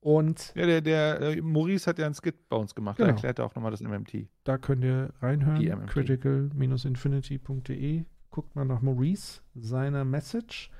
und 0.00 0.52
Ja, 0.56 0.66
der, 0.66 0.80
der 0.80 1.20
äh, 1.20 1.40
Maurice 1.40 1.88
hat 1.88 1.98
ja 1.98 2.06
einen 2.06 2.14
Skit 2.14 2.48
bei 2.48 2.56
uns 2.56 2.74
gemacht. 2.74 2.96
Genau. 2.96 3.06
Der 3.06 3.14
erklärt 3.14 3.40
auch 3.40 3.54
nochmal 3.54 3.70
das 3.70 3.80
MMT. 3.82 4.26
da 4.44 4.58
könnt 4.58 4.82
ihr 4.82 5.10
Die 5.20 5.24
reinhören. 5.24 5.86
Critical-infinity.de. 5.86 8.04
Guckt 8.30 8.56
mal 8.56 8.64
nach 8.64 8.80
Maurice, 8.80 9.42
seiner 9.54 10.04
Message. 10.04 10.70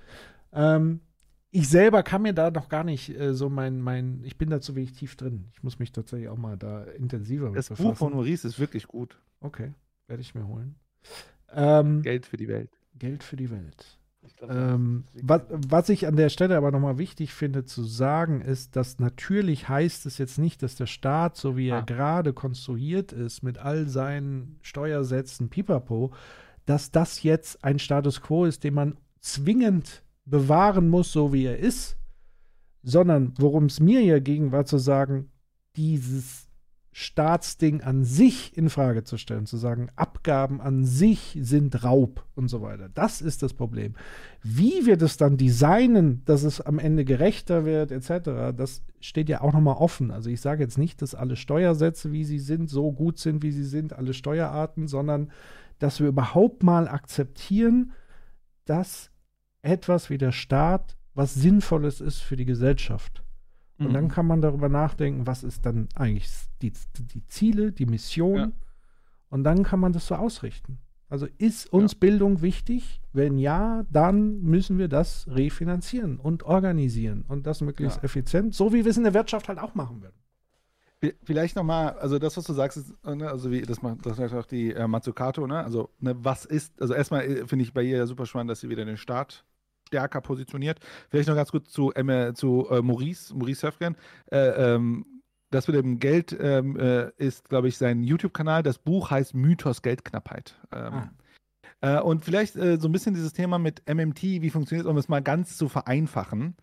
Ähm, 0.52 1.00
ich 1.54 1.68
selber 1.68 2.02
kann 2.02 2.22
mir 2.22 2.32
da 2.32 2.50
noch 2.50 2.68
gar 2.68 2.82
nicht 2.82 3.10
äh, 3.10 3.34
so 3.34 3.48
mein, 3.50 3.80
mein, 3.80 4.22
ich 4.24 4.38
bin 4.38 4.50
da 4.50 4.60
zu 4.60 4.74
wenig 4.74 4.92
tief 4.94 5.16
drin. 5.16 5.44
Ich 5.52 5.62
muss 5.62 5.78
mich 5.78 5.92
tatsächlich 5.92 6.28
auch 6.28 6.38
mal 6.38 6.56
da 6.56 6.82
intensiver 6.84 7.48
mit 7.50 7.58
Das 7.58 7.68
befassen. 7.68 7.90
Buch 7.90 7.96
von 7.96 8.12
Maurice 8.14 8.48
ist 8.48 8.58
wirklich 8.58 8.88
gut. 8.88 9.18
Okay, 9.40 9.72
werde 10.08 10.22
ich 10.22 10.34
mir 10.34 10.46
holen. 10.46 10.74
Ähm, 11.54 12.02
Geld 12.02 12.26
für 12.26 12.36
die 12.38 12.48
Welt. 12.48 12.70
Geld 12.98 13.22
für 13.22 13.36
die 13.36 13.50
Welt. 13.50 13.98
glaub, 14.38 14.50
Ähm, 14.50 15.04
was, 15.22 15.42
was 15.50 15.88
ich 15.90 16.06
an 16.06 16.16
der 16.16 16.30
Stelle 16.30 16.56
aber 16.56 16.70
nochmal 16.70 16.96
wichtig 16.96 17.34
finde 17.34 17.64
zu 17.66 17.84
sagen, 17.84 18.40
ist, 18.40 18.74
dass 18.76 18.98
natürlich 18.98 19.68
heißt 19.68 20.06
es 20.06 20.16
jetzt 20.18 20.38
nicht, 20.38 20.62
dass 20.62 20.76
der 20.76 20.86
Staat, 20.86 21.36
so 21.36 21.56
wie 21.56 21.68
er 21.68 21.78
Ah. 21.78 21.80
gerade 21.82 22.32
konstruiert 22.32 23.12
ist, 23.12 23.42
mit 23.42 23.58
all 23.58 23.88
seinen 23.88 24.58
Steuersätzen, 24.62 25.50
pipapo, 25.50 26.12
dass 26.64 26.90
das 26.92 27.22
jetzt 27.22 27.62
ein 27.64 27.78
Status 27.78 28.22
quo 28.22 28.44
ist, 28.46 28.64
den 28.64 28.74
man 28.74 28.96
zwingend 29.20 30.02
bewahren 30.24 30.88
muss, 30.88 31.12
so 31.12 31.32
wie 31.32 31.44
er 31.44 31.58
ist, 31.58 31.96
sondern 32.82 33.34
worum 33.38 33.66
es 33.66 33.80
mir 33.80 34.00
hier 34.00 34.20
ging, 34.20 34.52
war 34.52 34.64
zu 34.64 34.78
sagen, 34.78 35.30
dieses 35.76 36.48
Staatsding 36.94 37.80
an 37.80 38.04
sich 38.04 38.54
in 38.54 38.68
Frage 38.68 39.02
zu 39.02 39.16
stellen, 39.16 39.46
zu 39.46 39.56
sagen, 39.56 39.88
Abgaben 39.96 40.60
an 40.60 40.84
sich 40.84 41.38
sind 41.40 41.82
Raub 41.84 42.26
und 42.34 42.48
so 42.48 42.60
weiter. 42.60 42.90
Das 42.90 43.22
ist 43.22 43.42
das 43.42 43.54
Problem. 43.54 43.94
Wie 44.42 44.84
wir 44.84 44.98
das 44.98 45.16
dann 45.16 45.38
designen, 45.38 46.22
dass 46.26 46.42
es 46.42 46.60
am 46.60 46.78
Ende 46.78 47.06
gerechter 47.06 47.64
wird, 47.64 47.92
etc., 47.92 48.54
das 48.54 48.82
steht 49.00 49.30
ja 49.30 49.40
auch 49.40 49.54
nochmal 49.54 49.76
offen. 49.76 50.10
Also 50.10 50.28
ich 50.28 50.42
sage 50.42 50.62
jetzt 50.62 50.76
nicht, 50.76 51.00
dass 51.00 51.14
alle 51.14 51.36
Steuersätze, 51.36 52.12
wie 52.12 52.24
sie 52.24 52.38
sind, 52.38 52.68
so 52.68 52.92
gut 52.92 53.18
sind, 53.18 53.42
wie 53.42 53.52
sie 53.52 53.64
sind, 53.64 53.94
alle 53.94 54.12
Steuerarten, 54.12 54.86
sondern 54.86 55.30
dass 55.78 55.98
wir 55.98 56.08
überhaupt 56.08 56.62
mal 56.62 56.88
akzeptieren, 56.88 57.92
dass 58.66 59.11
etwas 59.62 60.10
wie 60.10 60.18
der 60.18 60.32
Staat 60.32 60.97
was 61.14 61.34
Sinnvolles 61.34 62.01
ist 62.01 62.20
für 62.20 62.36
die 62.36 62.47
Gesellschaft. 62.47 63.22
Und 63.78 63.89
Mhm. 63.89 63.93
dann 63.93 64.09
kann 64.09 64.26
man 64.26 64.40
darüber 64.40 64.70
nachdenken, 64.70 65.26
was 65.26 65.44
ist 65.44 65.66
dann 65.66 65.89
eigentlich 65.94 66.26
die, 66.62 66.72
die 66.97 67.26
Ziele, 67.26 67.70
die 67.70 67.84
Mission. 67.84 68.36
Ja. 68.39 68.52
Und 69.28 69.44
dann 69.44 69.62
kann 69.62 69.78
man 69.78 69.93
das 69.93 70.06
so 70.06 70.14
ausrichten. 70.14 70.78
Also 71.10 71.26
ist 71.36 71.70
uns 71.70 71.94
Bildung 71.94 72.40
wichtig? 72.40 73.02
Wenn 73.12 73.36
ja, 73.36 73.84
dann 73.90 74.40
müssen 74.40 74.78
wir 74.78 74.89
das 74.89 75.26
refinanzieren 75.28 76.18
und 76.18 76.44
organisieren 76.44 77.26
und 77.28 77.47
das 77.47 77.60
möglichst 77.60 77.98
Ja. 77.98 78.05
effizient, 78.05 78.55
so 78.55 78.72
wie 78.72 78.84
wir 78.84 78.90
es 78.90 78.97
in 78.97 79.05
der 79.05 79.12
Wirtschaft 79.12 79.48
halt 79.48 79.59
auch 79.59 79.74
machen 79.74 80.01
würden. 80.01 80.16
Vi- 81.02 81.14
Vielleicht 81.24 81.56
nochmal, 81.56 81.98
also 81.98 82.18
das, 82.18 82.39
was 82.39 82.44
du 82.44 82.55
sagst, 82.55 82.78
ist, 82.78 82.94
äh, 83.05 83.14
ne, 83.14 83.28
also 83.28 83.51
wie 83.51 83.60
das 83.60 83.82
macht, 83.82 84.06
das 84.06 84.16
sagt 84.16 84.32
auch 84.32 84.47
die 84.47 84.72
äh, 84.72 84.86
Mazzucato, 84.89 85.47
ne? 85.47 85.59
Also, 85.62 85.90
ne, 85.98 86.14
was 86.24 86.47
ist, 86.47 86.80
also 86.80 86.94
erstmal 86.94 87.24
äh, 87.24 87.47
finde 87.47 87.64
ich 87.64 87.74
bei 87.74 87.82
ihr 87.82 87.98
ja 87.98 88.06
super 88.06 88.24
spannend, 88.24 88.51
dass 88.51 88.60
sie 88.60 88.70
wieder 88.70 88.86
den 88.86 88.97
Staat 88.97 89.44
stärker 89.93 90.23
positioniert. 90.23 90.81
Vielleicht 91.10 91.28
noch 91.28 91.36
ganz 91.36 91.51
kurz 91.51 91.70
zu, 91.70 91.93
äh, 91.94 92.32
zu 92.32 92.66
äh, 92.70 92.81
Maurice, 92.81 93.35
Maurice 93.35 93.66
Höfgen. 93.66 93.97
Äh, 94.31 94.39
ähm, 94.39 95.05
das 95.51 95.69
mit 95.69 95.77
dem 95.77 95.98
Geld 95.98 96.35
ähm, 96.40 96.78
äh, 96.78 97.10
ist, 97.19 97.51
glaube 97.51 97.69
ich, 97.69 97.77
sein 97.77 98.02
YouTube-Kanal. 98.02 98.62
Das 98.62 98.78
Buch 98.78 99.10
heißt 99.10 99.35
Mythos 99.35 99.82
Geldknappheit. 99.82 100.59
Ähm, 100.74 101.10
äh, 101.82 102.01
und 102.01 102.24
vielleicht 102.24 102.56
äh, 102.56 102.78
so 102.81 102.89
ein 102.89 102.93
bisschen 102.93 103.14
dieses 103.14 103.35
Thema 103.35 103.59
mit 103.59 103.82
MMT, 103.86 104.23
wie 104.23 104.48
funktioniert 104.48 104.86
es, 104.86 104.90
um 104.90 104.97
es 104.97 105.10
mal 105.10 105.20
ganz 105.20 105.59
zu 105.59 105.69
vereinfachen. 105.69 106.56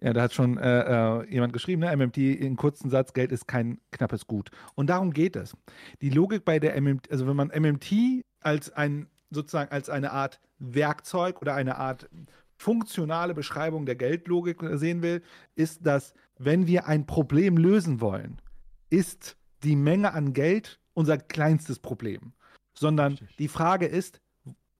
Ja, 0.00 0.12
da 0.12 0.22
hat 0.22 0.32
schon 0.32 0.56
äh, 0.58 1.24
jemand 1.30 1.52
geschrieben, 1.52 1.80
ne? 1.80 1.96
MMT 1.96 2.16
in 2.18 2.56
kurzen 2.56 2.90
Satz, 2.90 3.12
Geld 3.12 3.32
ist 3.32 3.46
kein 3.46 3.80
knappes 3.90 4.26
Gut. 4.26 4.50
Und 4.74 4.88
darum 4.88 5.12
geht 5.12 5.36
es. 5.36 5.56
Die 6.00 6.10
Logik 6.10 6.44
bei 6.44 6.58
der 6.58 6.80
MMT, 6.80 7.10
also 7.10 7.26
wenn 7.26 7.36
man 7.36 7.48
MMT 7.48 8.24
als 8.40 8.72
ein, 8.72 9.08
sozusagen 9.30 9.70
als 9.70 9.88
eine 9.88 10.12
Art 10.12 10.40
Werkzeug 10.58 11.40
oder 11.42 11.54
eine 11.54 11.76
Art 11.76 12.08
funktionale 12.62 13.34
Beschreibung 13.34 13.86
der 13.86 13.96
Geldlogik 13.96 14.62
sehen 14.74 15.02
will, 15.02 15.22
ist, 15.56 15.84
dass 15.84 16.14
wenn 16.38 16.66
wir 16.66 16.86
ein 16.86 17.06
Problem 17.06 17.56
lösen 17.56 18.00
wollen, 18.00 18.40
ist 18.88 19.36
die 19.64 19.76
Menge 19.76 20.14
an 20.14 20.32
Geld 20.32 20.78
unser 20.94 21.18
kleinstes 21.18 21.80
Problem. 21.80 22.32
Sondern 22.74 23.18
die 23.38 23.48
Frage 23.48 23.86
ist, 23.86 24.20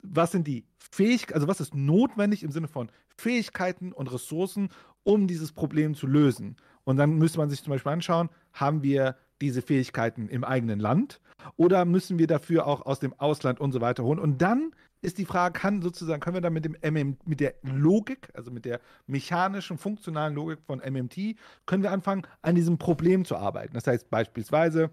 was 0.02 0.32
sind 0.32 0.46
die 0.46 0.64
Fähigkeiten, 0.78 1.34
also 1.34 1.48
was 1.48 1.60
ist 1.60 1.74
notwendig 1.74 2.42
im 2.42 2.52
Sinne 2.52 2.68
von 2.68 2.88
Fähigkeiten 3.16 3.92
und 3.92 4.12
Ressourcen, 4.12 4.68
um 5.02 5.26
dieses 5.26 5.52
Problem 5.52 5.94
zu 5.94 6.06
lösen. 6.06 6.56
Und 6.84 6.96
dann 6.96 7.18
müsste 7.18 7.38
man 7.38 7.50
sich 7.50 7.62
zum 7.62 7.72
Beispiel 7.72 7.92
anschauen, 7.92 8.28
haben 8.52 8.82
wir 8.82 9.16
diese 9.40 9.60
Fähigkeiten 9.62 10.28
im 10.28 10.44
eigenen 10.44 10.78
Land 10.78 11.20
oder 11.56 11.84
müssen 11.84 12.18
wir 12.18 12.28
dafür 12.28 12.66
auch 12.66 12.86
aus 12.86 13.00
dem 13.00 13.12
Ausland 13.18 13.60
und 13.60 13.72
so 13.72 13.80
weiter 13.80 14.04
holen. 14.04 14.20
Und 14.20 14.40
dann 14.40 14.72
ist 15.02 15.18
die 15.18 15.24
Frage, 15.24 15.58
kann 15.58 15.82
sozusagen, 15.82 16.20
können 16.20 16.36
wir 16.36 16.40
dann 16.40 16.52
mit 16.52 16.64
dem 16.64 16.76
MM, 16.80 17.18
mit 17.26 17.40
der 17.40 17.54
Logik, 17.62 18.28
also 18.34 18.50
mit 18.50 18.64
der 18.64 18.80
mechanischen, 19.06 19.76
funktionalen 19.76 20.34
Logik 20.34 20.60
von 20.64 20.78
MMT, 20.78 21.36
können 21.66 21.82
wir 21.82 21.90
anfangen, 21.90 22.22
an 22.40 22.54
diesem 22.54 22.78
Problem 22.78 23.24
zu 23.24 23.36
arbeiten. 23.36 23.74
Das 23.74 23.86
heißt 23.86 24.08
beispielsweise, 24.10 24.90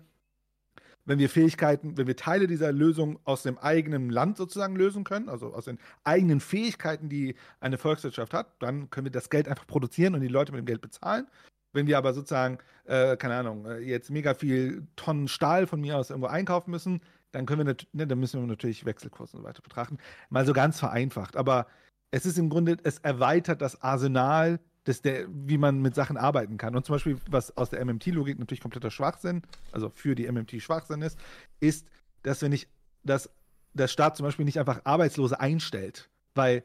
wenn 1.06 1.19
wir 1.19 1.30
Fähigkeiten, 1.30 1.98
wenn 1.98 2.07
wir 2.07 2.15
Teile 2.15 2.48
dieser 2.48 2.72
Lösung 2.72 3.19
aus 3.23 3.44
dem 3.44 3.57
eigenen 3.57 4.10
Land 4.10 4.38
sozusagen 4.38 4.76
lösen 4.76 5.03
können, 5.03 5.30
also 5.30 5.53
aus 5.53 5.65
den 5.65 5.80
eigenen 6.03 6.40
Fähigkeiten, 6.40 7.10
die 7.10 7.36
eine 7.60 7.77
Volkswirtschaft 7.77 8.34
hat, 8.34 8.61
dann 8.61 8.90
können 8.90 9.06
wir 9.06 9.11
das 9.11 9.30
Geld 9.30 9.48
einfach 9.48 9.65
produzieren 9.65 10.14
und 10.15 10.22
die 10.22 10.27
Leute 10.27 10.52
mit 10.52 10.60
dem 10.60 10.65
Geld 10.65 10.81
bezahlen. 10.81 11.27
Wenn 11.72 11.88
wir 11.88 11.98
aber 11.98 12.14
sozusagen, 12.14 12.57
äh, 12.86 13.15
keine 13.18 13.36
Ahnung, 13.36 13.65
äh, 13.65 13.77
jetzt 13.80 14.10
mega 14.10 14.34
viel 14.34 14.88
Tonnen 14.95 15.27
Stahl 15.27 15.68
von 15.68 15.80
mir 15.81 15.98
aus 15.98 16.10
irgendwo 16.10 16.27
einkaufen 16.27 16.72
müssen, 16.72 17.02
dann 17.31 17.45
können 17.45 17.68
wir 17.68 17.76
ne, 17.93 18.07
dann 18.07 18.19
müssen 18.19 18.39
wir 18.39 18.47
natürlich 18.47 18.85
Wechselkurse 18.85 19.38
und 19.38 19.43
so 19.43 19.47
weiter 19.47 19.61
betrachten. 19.61 19.97
Mal 20.30 20.45
so 20.45 20.53
ganz 20.53 20.80
vereinfacht. 20.80 21.35
Aber 21.38 21.68
es 22.11 22.26
ist 22.26 22.38
im 22.38 22.49
Grunde, 22.49 22.77
es 22.84 22.99
erweitert 22.99 23.61
das 23.61 23.81
Arsenal, 23.81 24.60
des, 24.88 25.01
der, 25.01 25.27
wie 25.30 25.57
man 25.57 25.81
mit 25.81 25.93
Sachen 25.93 26.18
arbeiten 26.18 26.57
kann. 26.57 26.76
Und 26.76 26.85
zum 26.85 26.95
Beispiel, 26.95 27.18
was 27.30 27.56
aus 27.57 27.69
der 27.69 27.84
MMT-Logik 27.85 28.39
natürlich 28.39 28.61
kompletter 28.61 28.91
Schwachsinn, 28.91 29.43
also 29.72 29.89
für 29.89 30.15
die 30.15 30.30
MMT 30.30 30.61
Schwachsinn 30.61 31.01
ist, 31.01 31.19
ist, 31.60 31.88
dass 32.23 32.41
wir 32.41 32.49
nicht, 32.49 32.69
dass 33.03 33.30
der 33.73 33.88
Staat 33.88 34.18
zum 34.18 34.26
Beispiel 34.26 34.45
nicht 34.45 34.60
einfach 34.60 34.81
Arbeitslose 34.85 35.39
einstellt, 35.39 36.10
weil 36.34 36.64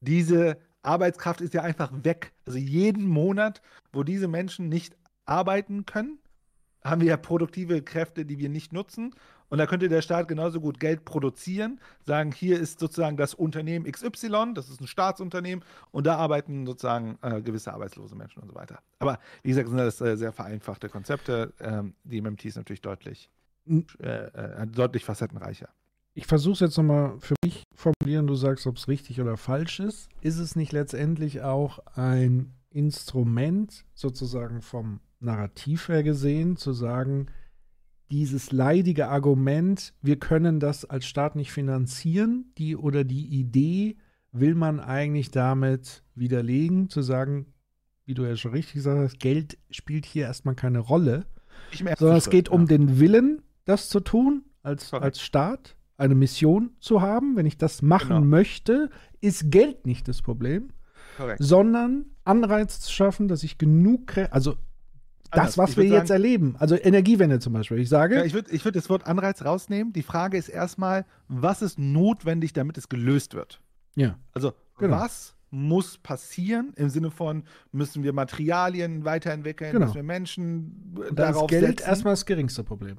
diese 0.00 0.58
Arbeitskraft 0.82 1.40
ist 1.40 1.54
ja 1.54 1.62
einfach 1.62 1.90
weg. 2.02 2.32
Also 2.46 2.58
jeden 2.58 3.06
Monat, 3.06 3.60
wo 3.92 4.04
diese 4.04 4.28
Menschen 4.28 4.68
nicht 4.68 4.96
arbeiten 5.26 5.84
können, 5.84 6.18
haben 6.84 7.00
wir 7.00 7.08
ja 7.08 7.16
produktive 7.16 7.82
Kräfte, 7.82 8.24
die 8.24 8.38
wir 8.38 8.48
nicht 8.48 8.72
nutzen. 8.72 9.14
Und 9.48 9.58
da 9.58 9.66
könnte 9.66 9.88
der 9.88 10.02
Staat 10.02 10.28
genauso 10.28 10.60
gut 10.60 10.80
Geld 10.80 11.04
produzieren, 11.04 11.80
sagen, 12.04 12.32
hier 12.32 12.58
ist 12.58 12.80
sozusagen 12.80 13.16
das 13.16 13.34
Unternehmen 13.34 13.90
XY, 13.90 14.54
das 14.54 14.68
ist 14.68 14.80
ein 14.80 14.86
Staatsunternehmen, 14.86 15.64
und 15.92 16.06
da 16.06 16.16
arbeiten 16.16 16.66
sozusagen 16.66 17.18
äh, 17.22 17.40
gewisse 17.42 17.72
arbeitslose 17.72 18.16
Menschen 18.16 18.42
und 18.42 18.48
so 18.48 18.54
weiter. 18.54 18.80
Aber 18.98 19.18
wie 19.42 19.50
gesagt, 19.50 19.68
sind 19.68 19.78
das 19.78 20.00
äh, 20.00 20.16
sehr 20.16 20.32
vereinfachte 20.32 20.88
Konzepte. 20.88 21.52
Ähm, 21.60 21.94
die 22.04 22.20
MMT 22.20 22.44
ist 22.46 22.56
natürlich 22.56 22.82
deutlich, 22.82 23.30
Mhm. 23.68 23.84
äh, 24.00 24.26
äh, 24.26 24.66
deutlich 24.68 25.04
facettenreicher. 25.04 25.68
ich 26.14 26.26
versuche 26.26 26.54
es 26.54 26.60
jetzt 26.60 26.76
nochmal 26.78 27.18
für 27.18 27.34
mich 27.44 27.64
formulieren, 27.74 28.26
du 28.26 28.36
sagst, 28.36 28.66
ob 28.66 28.76
es 28.76 28.88
richtig 28.88 29.20
oder 29.20 29.36
falsch 29.36 29.80
ist. 29.80 30.08
Ist 30.22 30.38
es 30.38 30.56
nicht 30.56 30.72
letztendlich 30.72 31.42
auch 31.42 31.80
ein 31.94 32.54
Instrument, 32.70 33.84
sozusagen 33.94 34.62
vom 34.62 35.00
Narrativ 35.20 35.88
her 35.88 36.02
gesehen, 36.02 36.56
zu 36.56 36.72
sagen, 36.72 37.26
dieses 38.10 38.52
leidige 38.52 39.08
Argument, 39.08 39.94
wir 40.02 40.18
können 40.18 40.60
das 40.60 40.84
als 40.84 41.06
Staat 41.06 41.36
nicht 41.36 41.52
finanzieren, 41.52 42.52
die 42.58 42.76
oder 42.76 43.04
die 43.04 43.26
Idee 43.26 43.96
will 44.32 44.54
man 44.54 44.80
eigentlich 44.80 45.30
damit 45.30 46.02
widerlegen, 46.14 46.88
zu 46.88 47.02
sagen, 47.02 47.46
wie 48.04 48.14
du 48.14 48.24
ja 48.24 48.36
schon 48.36 48.52
richtig 48.52 48.74
gesagt 48.74 48.98
hast, 48.98 49.18
Geld 49.18 49.58
spielt 49.70 50.06
hier 50.06 50.24
erstmal 50.24 50.54
keine 50.54 50.78
Rolle, 50.78 51.26
sondern 51.98 52.16
es 52.18 52.30
geht 52.30 52.48
ja. 52.48 52.54
um 52.54 52.66
den 52.66 53.00
Willen, 53.00 53.42
das 53.64 53.88
zu 53.88 54.00
tun, 54.00 54.44
als, 54.62 54.92
als 54.92 55.20
Staat, 55.20 55.76
eine 55.96 56.14
Mission 56.14 56.70
zu 56.80 57.00
haben. 57.00 57.36
Wenn 57.36 57.46
ich 57.46 57.56
das 57.56 57.82
machen 57.82 58.08
genau. 58.08 58.20
möchte, 58.20 58.90
ist 59.20 59.50
Geld 59.50 59.86
nicht 59.86 60.06
das 60.08 60.22
Problem, 60.22 60.70
Korrekt. 61.16 61.42
sondern 61.42 62.06
Anreiz 62.24 62.80
zu 62.80 62.92
schaffen, 62.92 63.28
dass 63.28 63.42
ich 63.42 63.58
genug, 63.58 64.16
also 64.30 64.56
das, 65.30 65.58
was 65.58 65.76
wir 65.76 65.84
jetzt 65.84 66.08
sagen, 66.08 66.22
erleben, 66.22 66.56
also 66.58 66.76
Energiewende 66.76 67.38
zum 67.38 67.52
Beispiel. 67.52 67.78
Ich 67.78 67.88
sage. 67.88 68.16
Ja, 68.16 68.24
ich 68.24 68.34
würde 68.34 68.50
ich 68.50 68.64
würd 68.64 68.76
das 68.76 68.88
Wort 68.90 69.06
Anreiz 69.06 69.44
rausnehmen. 69.44 69.92
Die 69.92 70.02
Frage 70.02 70.36
ist 70.36 70.48
erstmal, 70.48 71.04
was 71.28 71.62
ist 71.62 71.78
notwendig, 71.78 72.52
damit 72.52 72.78
es 72.78 72.88
gelöst 72.88 73.34
wird? 73.34 73.60
Ja. 73.94 74.18
Also, 74.32 74.52
genau. 74.78 74.96
was 74.98 75.36
muss 75.50 75.98
passieren 75.98 76.72
im 76.76 76.88
Sinne 76.90 77.10
von, 77.10 77.44
müssen 77.72 78.02
wir 78.02 78.12
Materialien 78.12 79.04
weiterentwickeln, 79.04 79.72
genau. 79.72 79.86
müssen 79.86 79.96
wir 79.96 80.02
Menschen 80.02 80.94
Und 81.08 81.18
darauf 81.18 81.50
ist 81.50 81.58
Geld 81.58 81.78
setzen? 81.78 81.88
erstmal 81.88 82.12
das 82.12 82.26
geringste 82.26 82.64
Problem. 82.64 82.98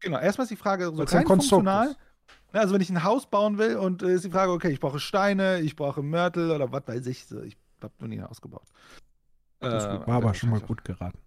Genau, 0.00 0.18
erstmal 0.18 0.44
ist 0.44 0.50
die 0.50 0.56
Frage 0.56 0.92
so 0.94 1.02
rein 1.02 1.26
funktional. 1.26 1.96
Also 2.52 2.74
wenn 2.74 2.80
ich 2.80 2.90
ein 2.90 3.02
Haus 3.02 3.26
bauen 3.26 3.58
will 3.58 3.76
und 3.76 4.02
äh, 4.02 4.12
ist 4.14 4.24
die 4.24 4.30
Frage, 4.30 4.52
okay, 4.52 4.70
ich 4.70 4.80
brauche 4.80 5.00
Steine, 5.00 5.60
ich 5.60 5.76
brauche 5.76 6.02
Mörtel 6.02 6.50
oder 6.50 6.70
was 6.70 6.86
weiß 6.86 7.06
ich. 7.06 7.26
Ich 7.44 7.56
habe 7.82 7.94
noch 7.98 8.08
nie 8.08 8.20
ein 8.20 8.28
Haus 8.28 8.40
gebaut. 8.40 8.66
Das 9.60 9.84
äh, 9.84 10.06
war 10.06 10.16
aber 10.16 10.34
schon 10.34 10.50
mal 10.50 10.60
gut 10.60 10.84
geraten. 10.84 11.18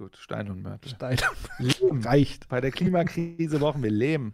Gut, 0.00 0.16
Stein 0.16 0.48
und 0.48 0.62
Mörtel. 0.62 0.92
Stein 0.92 1.18
und 1.82 2.06
reicht. 2.06 2.48
Bei 2.48 2.62
der 2.62 2.70
Klimakrise 2.70 3.58
brauchen 3.58 3.82
wir 3.82 3.90
Lehm. 3.90 4.32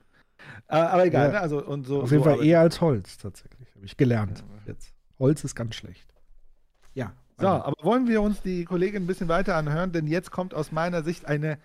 Aber, 0.69 0.91
aber 0.93 1.07
egal, 1.07 1.27
ja. 1.27 1.33
ne? 1.33 1.41
also, 1.41 1.61
und 1.61 1.89
so, 1.89 2.03
Auf 2.03 2.13
jeden 2.13 2.23
so 2.23 2.31
Fall 2.31 2.45
eher 2.47 2.61
als 2.61 2.81
Holz, 2.81 3.19
tatsächlich. 3.19 3.75
Habe 3.75 3.85
ich 3.85 3.97
gelernt. 3.97 4.45
Ja. 4.49 4.73
Jetzt. 4.73 4.95
Holz 5.19 5.43
ist 5.43 5.57
ganz 5.57 5.75
schlecht. 5.75 6.07
Ja. 6.95 7.15
So, 7.37 7.49
aber 7.49 7.75
wollen 7.83 8.07
wir 8.07 8.23
uns 8.23 8.43
die 8.43 8.65
Kollegin 8.65 9.03
ein 9.03 9.07
bisschen 9.09 9.27
weiter 9.27 9.57
anhören, 9.57 9.91
denn 9.91 10.07
jetzt 10.07 10.31
kommt 10.31 10.55
aus 10.55 10.71
meiner 10.71 11.03
Sicht 11.03 11.27
eine, 11.27 11.59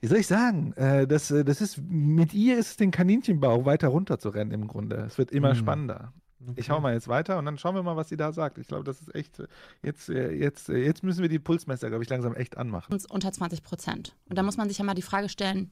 wie 0.00 0.06
soll 0.06 0.16
ich 0.16 0.26
sagen, 0.26 0.72
äh, 0.78 1.06
das, 1.06 1.30
äh, 1.30 1.44
das 1.44 1.60
ist, 1.60 1.76
mit 1.76 2.32
ihr 2.32 2.58
ist 2.58 2.68
es 2.70 2.76
den 2.78 2.90
Kaninchenbau 2.90 3.66
weiter 3.66 3.88
runter 3.88 4.18
zu 4.18 4.30
rennen 4.30 4.52
im 4.52 4.66
Grunde. 4.66 4.96
Es 4.96 5.18
wird 5.18 5.30
immer 5.30 5.50
mhm. 5.50 5.58
spannender. 5.58 6.14
Okay. 6.42 6.60
Ich 6.60 6.70
hau 6.70 6.80
mal 6.80 6.94
jetzt 6.94 7.08
weiter 7.08 7.38
und 7.38 7.44
dann 7.44 7.58
schauen 7.58 7.74
wir 7.74 7.82
mal, 7.82 7.96
was 7.96 8.08
sie 8.08 8.16
da 8.16 8.32
sagt. 8.32 8.58
Ich 8.58 8.66
glaube, 8.66 8.84
das 8.84 9.00
ist 9.00 9.14
echt, 9.14 9.40
äh, 9.40 9.46
jetzt, 9.82 10.08
äh, 10.08 10.30
jetzt, 10.32 10.68
jetzt 10.68 11.02
müssen 11.02 11.20
wir 11.20 11.28
die 11.28 11.38
Pulsmesser, 11.38 11.88
glaube 11.88 12.02
ich, 12.02 12.08
langsam 12.08 12.34
echt 12.34 12.56
anmachen. 12.56 12.96
Unter 13.10 13.32
20 13.32 13.62
Prozent. 13.62 14.16
Und 14.28 14.38
da 14.38 14.42
muss 14.42 14.56
man 14.56 14.68
sich 14.68 14.78
ja 14.78 14.84
mal 14.84 14.94
die 14.94 15.02
Frage 15.02 15.28
stellen, 15.28 15.70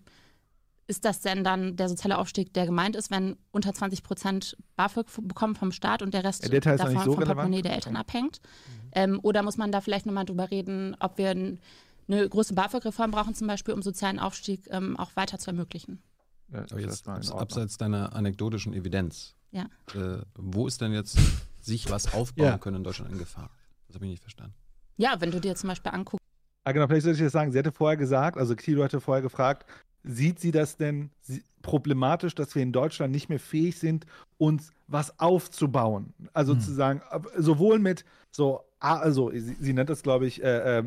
ist 0.86 1.04
das 1.04 1.20
denn 1.20 1.44
dann 1.44 1.76
der 1.76 1.88
soziale 1.88 2.18
Aufstieg, 2.18 2.52
der 2.54 2.66
gemeint 2.66 2.96
ist, 2.96 3.10
wenn 3.10 3.36
unter 3.50 3.74
20 3.74 4.02
Prozent 4.02 4.56
BAföG 4.76 5.06
bekommen 5.22 5.54
vom 5.54 5.70
Staat 5.70 6.02
und 6.02 6.14
der 6.14 6.24
Rest 6.24 6.42
ja, 6.42 6.48
der 6.48 6.60
davon 6.60 6.98
so 7.04 7.12
vom 7.12 7.24
Portemonnaie 7.24 7.62
der 7.62 7.74
Eltern 7.74 7.96
abhängt? 7.96 8.40
Mhm. 8.42 8.90
Ähm, 8.92 9.20
oder 9.22 9.42
muss 9.42 9.58
man 9.58 9.70
da 9.70 9.80
vielleicht 9.80 10.06
nochmal 10.06 10.24
drüber 10.24 10.50
reden, 10.50 10.96
ob 10.98 11.18
wir 11.18 11.30
eine 11.30 12.28
große 12.28 12.54
BAföG-Reform 12.54 13.10
brauchen, 13.10 13.34
zum 13.34 13.46
Beispiel, 13.46 13.74
um 13.74 13.82
sozialen 13.82 14.18
Aufstieg 14.18 14.66
ähm, 14.70 14.96
auch 14.96 15.14
weiter 15.14 15.38
zu 15.38 15.50
ermöglichen? 15.50 16.02
Ja, 16.52 16.64
Aber 16.70 16.80
jetzt 16.80 17.06
abseits 17.06 17.76
deiner 17.76 18.14
anekdotischen 18.14 18.72
Evidenz, 18.72 19.34
ja. 19.50 19.68
äh, 19.94 20.22
wo 20.34 20.66
ist 20.66 20.80
denn 20.80 20.92
jetzt 20.92 21.18
sich 21.60 21.90
was 21.90 22.12
aufbauen 22.14 22.46
ja. 22.46 22.58
können 22.58 22.76
in 22.76 22.84
Deutschland 22.84 23.12
in 23.12 23.18
Gefahr? 23.18 23.50
Das 23.86 23.96
habe 23.96 24.06
ich 24.06 24.12
nicht 24.12 24.22
verstanden. 24.22 24.54
Ja, 24.96 25.20
wenn 25.20 25.30
du 25.30 25.40
dir 25.40 25.54
zum 25.54 25.68
Beispiel 25.68 25.92
anguckst, 25.92 26.24
Ah, 26.64 26.72
genau, 26.72 26.86
vielleicht 26.86 27.04
sollte 27.04 27.18
ich 27.18 27.24
das 27.24 27.32
sagen. 27.32 27.50
Sie 27.50 27.58
hatte 27.58 27.72
vorher 27.72 27.96
gesagt, 27.96 28.36
also 28.36 28.54
Kilo 28.54 28.84
hatte 28.84 29.00
vorher 29.00 29.22
gefragt, 29.22 29.64
Sieht 30.04 30.38
sie 30.38 30.52
das 30.52 30.76
denn 30.76 31.10
problematisch, 31.60 32.34
dass 32.34 32.54
wir 32.54 32.62
in 32.62 32.72
Deutschland 32.72 33.12
nicht 33.12 33.28
mehr 33.28 33.40
fähig 33.40 33.78
sind, 33.78 34.06
uns 34.38 34.70
was 34.86 35.18
aufzubauen? 35.18 36.14
Also 36.32 36.52
hm. 36.52 36.60
zu 36.60 36.72
sagen, 36.72 37.02
sowohl 37.36 37.78
mit 37.78 38.04
so, 38.30 38.64
also 38.78 39.30
sie, 39.32 39.56
sie 39.58 39.72
nennt 39.72 39.90
das, 39.90 40.02
glaube 40.02 40.26
ich, 40.26 40.42
äh, 40.42 40.78
äh, 40.78 40.84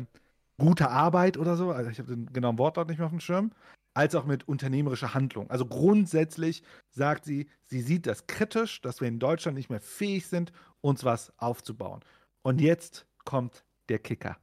gute 0.58 0.90
Arbeit 0.90 1.36
oder 1.36 1.56
so, 1.56 1.70
also 1.70 1.90
ich 1.90 1.98
habe 1.98 2.08
den 2.08 2.32
genauen 2.32 2.58
Wortlaut 2.58 2.88
nicht 2.88 2.98
mehr 2.98 3.06
auf 3.06 3.12
dem 3.12 3.20
Schirm, 3.20 3.52
als 3.94 4.14
auch 4.14 4.24
mit 4.24 4.48
unternehmerischer 4.48 5.14
Handlung. 5.14 5.50
Also 5.50 5.66
grundsätzlich 5.66 6.62
sagt 6.90 7.24
sie, 7.24 7.48
sie 7.64 7.82
sieht 7.82 8.06
das 8.06 8.26
kritisch, 8.26 8.80
dass 8.80 9.00
wir 9.00 9.08
in 9.08 9.18
Deutschland 9.18 9.56
nicht 9.56 9.70
mehr 9.70 9.80
fähig 9.80 10.26
sind, 10.26 10.52
uns 10.80 11.04
was 11.04 11.32
aufzubauen. 11.38 12.00
Und 12.42 12.60
jetzt 12.60 13.06
kommt 13.24 13.64
der 13.88 13.98
Kicker 13.98 14.36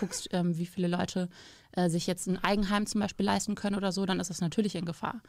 guckst, 0.00 0.28
ähm, 0.32 0.56
wie 0.56 0.66
viele 0.66 0.88
Leute 0.88 1.28
äh, 1.72 1.88
sich 1.88 2.06
jetzt 2.06 2.26
ein 2.26 2.42
Eigenheim 2.42 2.86
zum 2.86 3.00
Beispiel 3.00 3.26
leisten 3.26 3.54
können 3.54 3.76
oder 3.76 3.92
so, 3.92 4.06
dann 4.06 4.20
ist 4.20 4.30
das 4.30 4.40
natürlich 4.40 4.74
in 4.74 4.84
Gefahr. 4.84 5.20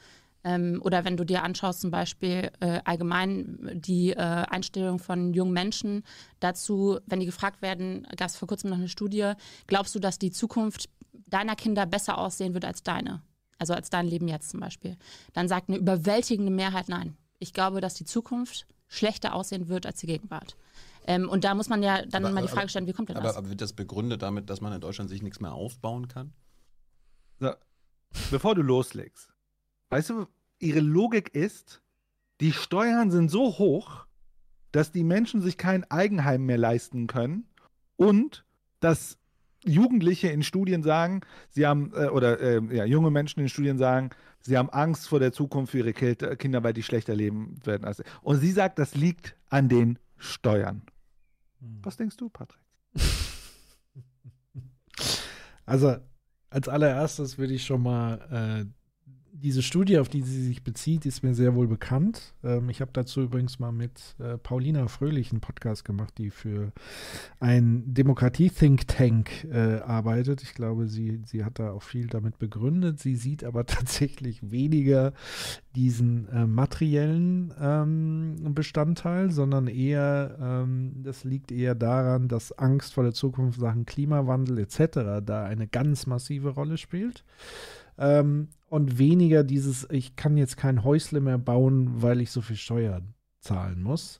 Ähm, 0.43 0.79
oder 0.83 1.05
wenn 1.05 1.17
du 1.17 1.25
dir 1.25 1.43
anschaust, 1.43 1.81
zum 1.81 1.91
Beispiel 1.91 2.51
äh, 2.59 2.79
allgemein 2.85 3.57
die 3.73 4.11
äh, 4.11 4.15
Einstellung 4.15 4.99
von 4.99 5.33
jungen 5.33 5.53
Menschen 5.53 6.03
dazu, 6.39 6.99
wenn 7.07 7.19
die 7.19 7.25
gefragt 7.25 7.61
werden, 7.61 8.07
gab 8.15 8.29
es 8.29 8.37
vor 8.37 8.47
kurzem 8.47 8.69
noch 8.69 8.77
eine 8.77 8.87
Studie, 8.87 9.33
glaubst 9.67 9.95
du, 9.95 9.99
dass 9.99 10.19
die 10.19 10.31
Zukunft 10.31 10.89
deiner 11.25 11.55
Kinder 11.55 11.85
besser 11.85 12.17
aussehen 12.17 12.53
wird 12.53 12.65
als 12.65 12.83
deine? 12.83 13.21
Also 13.57 13.73
als 13.73 13.89
dein 13.89 14.07
Leben 14.07 14.27
jetzt 14.27 14.49
zum 14.49 14.59
Beispiel. 14.59 14.97
Dann 15.33 15.47
sagt 15.47 15.69
eine 15.69 15.77
überwältigende 15.77 16.51
Mehrheit 16.51 16.89
nein. 16.89 17.15
Ich 17.39 17.53
glaube, 17.53 17.81
dass 17.81 17.93
die 17.93 18.05
Zukunft 18.05 18.67
schlechter 18.87 19.33
aussehen 19.33 19.67
wird 19.67 19.85
als 19.85 19.99
die 19.99 20.07
Gegenwart. 20.07 20.55
Ähm, 21.07 21.29
und 21.29 21.43
da 21.43 21.53
muss 21.55 21.69
man 21.69 21.83
ja 21.83 22.05
dann 22.05 22.25
aber, 22.25 22.33
mal 22.33 22.41
die 22.41 22.47
Frage 22.47 22.69
stellen, 22.69 22.87
wie 22.87 22.93
kommt 22.93 23.09
denn 23.09 23.15
das? 23.15 23.25
Aber, 23.25 23.37
aber 23.37 23.49
wird 23.49 23.61
das 23.61 23.73
begründet 23.73 24.21
damit, 24.21 24.49
dass 24.49 24.61
man 24.61 24.73
in 24.73 24.81
Deutschland 24.81 25.09
sich 25.09 25.21
nichts 25.21 25.39
mehr 25.39 25.53
aufbauen 25.53 26.07
kann? 26.07 26.33
So, 27.39 27.51
bevor 28.31 28.55
du 28.55 28.61
loslegst, 28.61 29.33
weißt 29.89 30.09
du, 30.09 30.27
ihre 30.59 30.79
Logik 30.79 31.29
ist, 31.29 31.81
die 32.41 32.53
Steuern 32.53 33.11
sind 33.11 33.29
so 33.29 33.57
hoch, 33.57 34.05
dass 34.71 34.91
die 34.91 35.03
Menschen 35.03 35.41
sich 35.41 35.57
kein 35.57 35.89
Eigenheim 35.89 36.45
mehr 36.45 36.57
leisten 36.57 37.07
können 37.07 37.47
und 37.95 38.45
dass 38.79 39.17
Jugendliche 39.65 40.29
in 40.29 40.43
Studien 40.43 40.83
sagen, 40.83 41.21
sie 41.49 41.65
haben, 41.65 41.91
äh, 41.95 42.07
oder 42.07 42.39
äh, 42.39 42.61
ja, 42.75 42.85
junge 42.85 43.11
Menschen 43.11 43.39
in 43.41 43.49
Studien 43.49 43.77
sagen, 43.77 44.11
sie 44.41 44.57
haben 44.57 44.69
Angst 44.69 45.07
vor 45.07 45.19
der 45.19 45.31
Zukunft 45.31 45.71
für 45.71 45.79
ihre 45.79 45.93
Kinder, 45.93 46.63
weil 46.63 46.73
die 46.73 46.83
schlechter 46.83 47.15
leben 47.15 47.59
werden. 47.65 47.91
Und 48.21 48.37
sie 48.37 48.51
sagt, 48.51 48.79
das 48.79 48.95
liegt 48.95 49.35
an 49.49 49.69
den 49.69 49.99
Steuern. 50.17 50.83
Hm. 51.59 51.79
Was 51.83 51.97
denkst 51.97 52.17
du, 52.17 52.29
Patrick? 52.29 52.61
Also, 55.67 55.97
als 56.51 56.69
allererstes 56.69 57.39
würde 57.39 57.53
ich 57.53 57.65
schon 57.65 57.81
mal 57.81 58.19
äh, 58.29 58.65
diese 59.41 59.61
Studie, 59.61 59.99
auf 59.99 60.07
die 60.07 60.21
sie 60.21 60.43
sich 60.43 60.63
bezieht, 60.63 61.05
ist 61.05 61.23
mir 61.23 61.35
sehr 61.35 61.55
wohl 61.55 61.67
bekannt. 61.67 62.33
Ähm, 62.43 62.69
ich 62.69 62.81
habe 62.81 62.91
dazu 62.93 63.21
übrigens 63.21 63.59
mal 63.59 63.71
mit 63.71 64.15
äh, 64.19 64.37
Paulina 64.37 64.87
Fröhlich 64.87 65.31
einen 65.31 65.41
Podcast 65.41 65.83
gemacht, 65.83 66.13
die 66.17 66.29
für 66.29 66.71
ein 67.39 67.83
Demokratie-Think 67.93 68.87
Tank 68.87 69.43
äh, 69.45 69.79
arbeitet. 69.79 70.41
Ich 70.41 70.53
glaube, 70.53 70.87
sie, 70.87 71.21
sie 71.25 71.43
hat 71.43 71.59
da 71.59 71.71
auch 71.71 71.83
viel 71.83 72.07
damit 72.07 72.39
begründet. 72.39 72.99
Sie 72.99 73.15
sieht 73.15 73.43
aber 73.43 73.65
tatsächlich 73.65 74.51
weniger 74.51 75.13
diesen 75.75 76.29
äh, 76.29 76.45
materiellen 76.45 77.53
ähm, 77.59 78.53
Bestandteil, 78.53 79.31
sondern 79.31 79.67
eher, 79.67 80.37
ähm, 80.41 81.03
das 81.03 81.25
liegt 81.25 81.51
eher 81.51 81.75
daran, 81.75 82.29
dass 82.29 82.57
Angst 82.57 82.93
vor 82.93 83.03
der 83.03 83.13
Zukunft, 83.13 83.59
Sachen 83.59 83.85
Klimawandel 83.85 84.59
etc. 84.59 85.23
da 85.25 85.43
eine 85.43 85.67
ganz 85.67 86.07
massive 86.07 86.49
Rolle 86.49 86.77
spielt. 86.77 87.25
Ähm, 87.97 88.49
und 88.67 88.97
weniger 88.97 89.43
dieses, 89.43 89.87
ich 89.89 90.15
kann 90.15 90.37
jetzt 90.37 90.57
kein 90.57 90.83
Häusle 90.83 91.21
mehr 91.21 91.37
bauen, 91.37 92.01
weil 92.01 92.21
ich 92.21 92.31
so 92.31 92.41
viel 92.41 92.57
Steuern 92.57 93.13
zahlen 93.39 93.81
muss. 93.81 94.19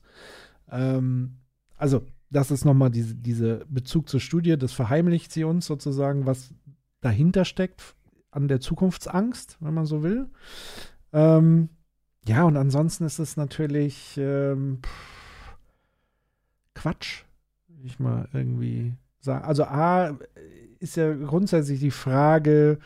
Ähm, 0.70 1.38
also, 1.76 2.02
das 2.30 2.50
ist 2.50 2.64
nochmal 2.64 2.90
diese, 2.90 3.14
diese 3.14 3.66
Bezug 3.68 4.08
zur 4.08 4.20
Studie, 4.20 4.56
das 4.56 4.72
verheimlicht 4.72 5.32
sie 5.32 5.44
uns 5.44 5.66
sozusagen, 5.66 6.26
was 6.26 6.54
dahinter 7.00 7.44
steckt 7.44 7.94
an 8.30 8.48
der 8.48 8.60
Zukunftsangst, 8.60 9.58
wenn 9.60 9.74
man 9.74 9.86
so 9.86 10.02
will. 10.02 10.28
Ähm, 11.12 11.68
ja, 12.26 12.44
und 12.44 12.56
ansonsten 12.56 13.04
ist 13.04 13.18
es 13.18 13.36
natürlich 13.36 14.16
ähm, 14.18 14.80
Quatsch, 16.74 17.24
will 17.68 17.86
ich 17.86 17.98
mal 17.98 18.28
irgendwie 18.32 18.94
sagen. 19.20 19.44
Also 19.44 19.64
A 19.64 20.18
ist 20.80 20.96
ja 20.96 21.14
grundsätzlich 21.14 21.80
die 21.80 21.90
Frage, 21.90 22.78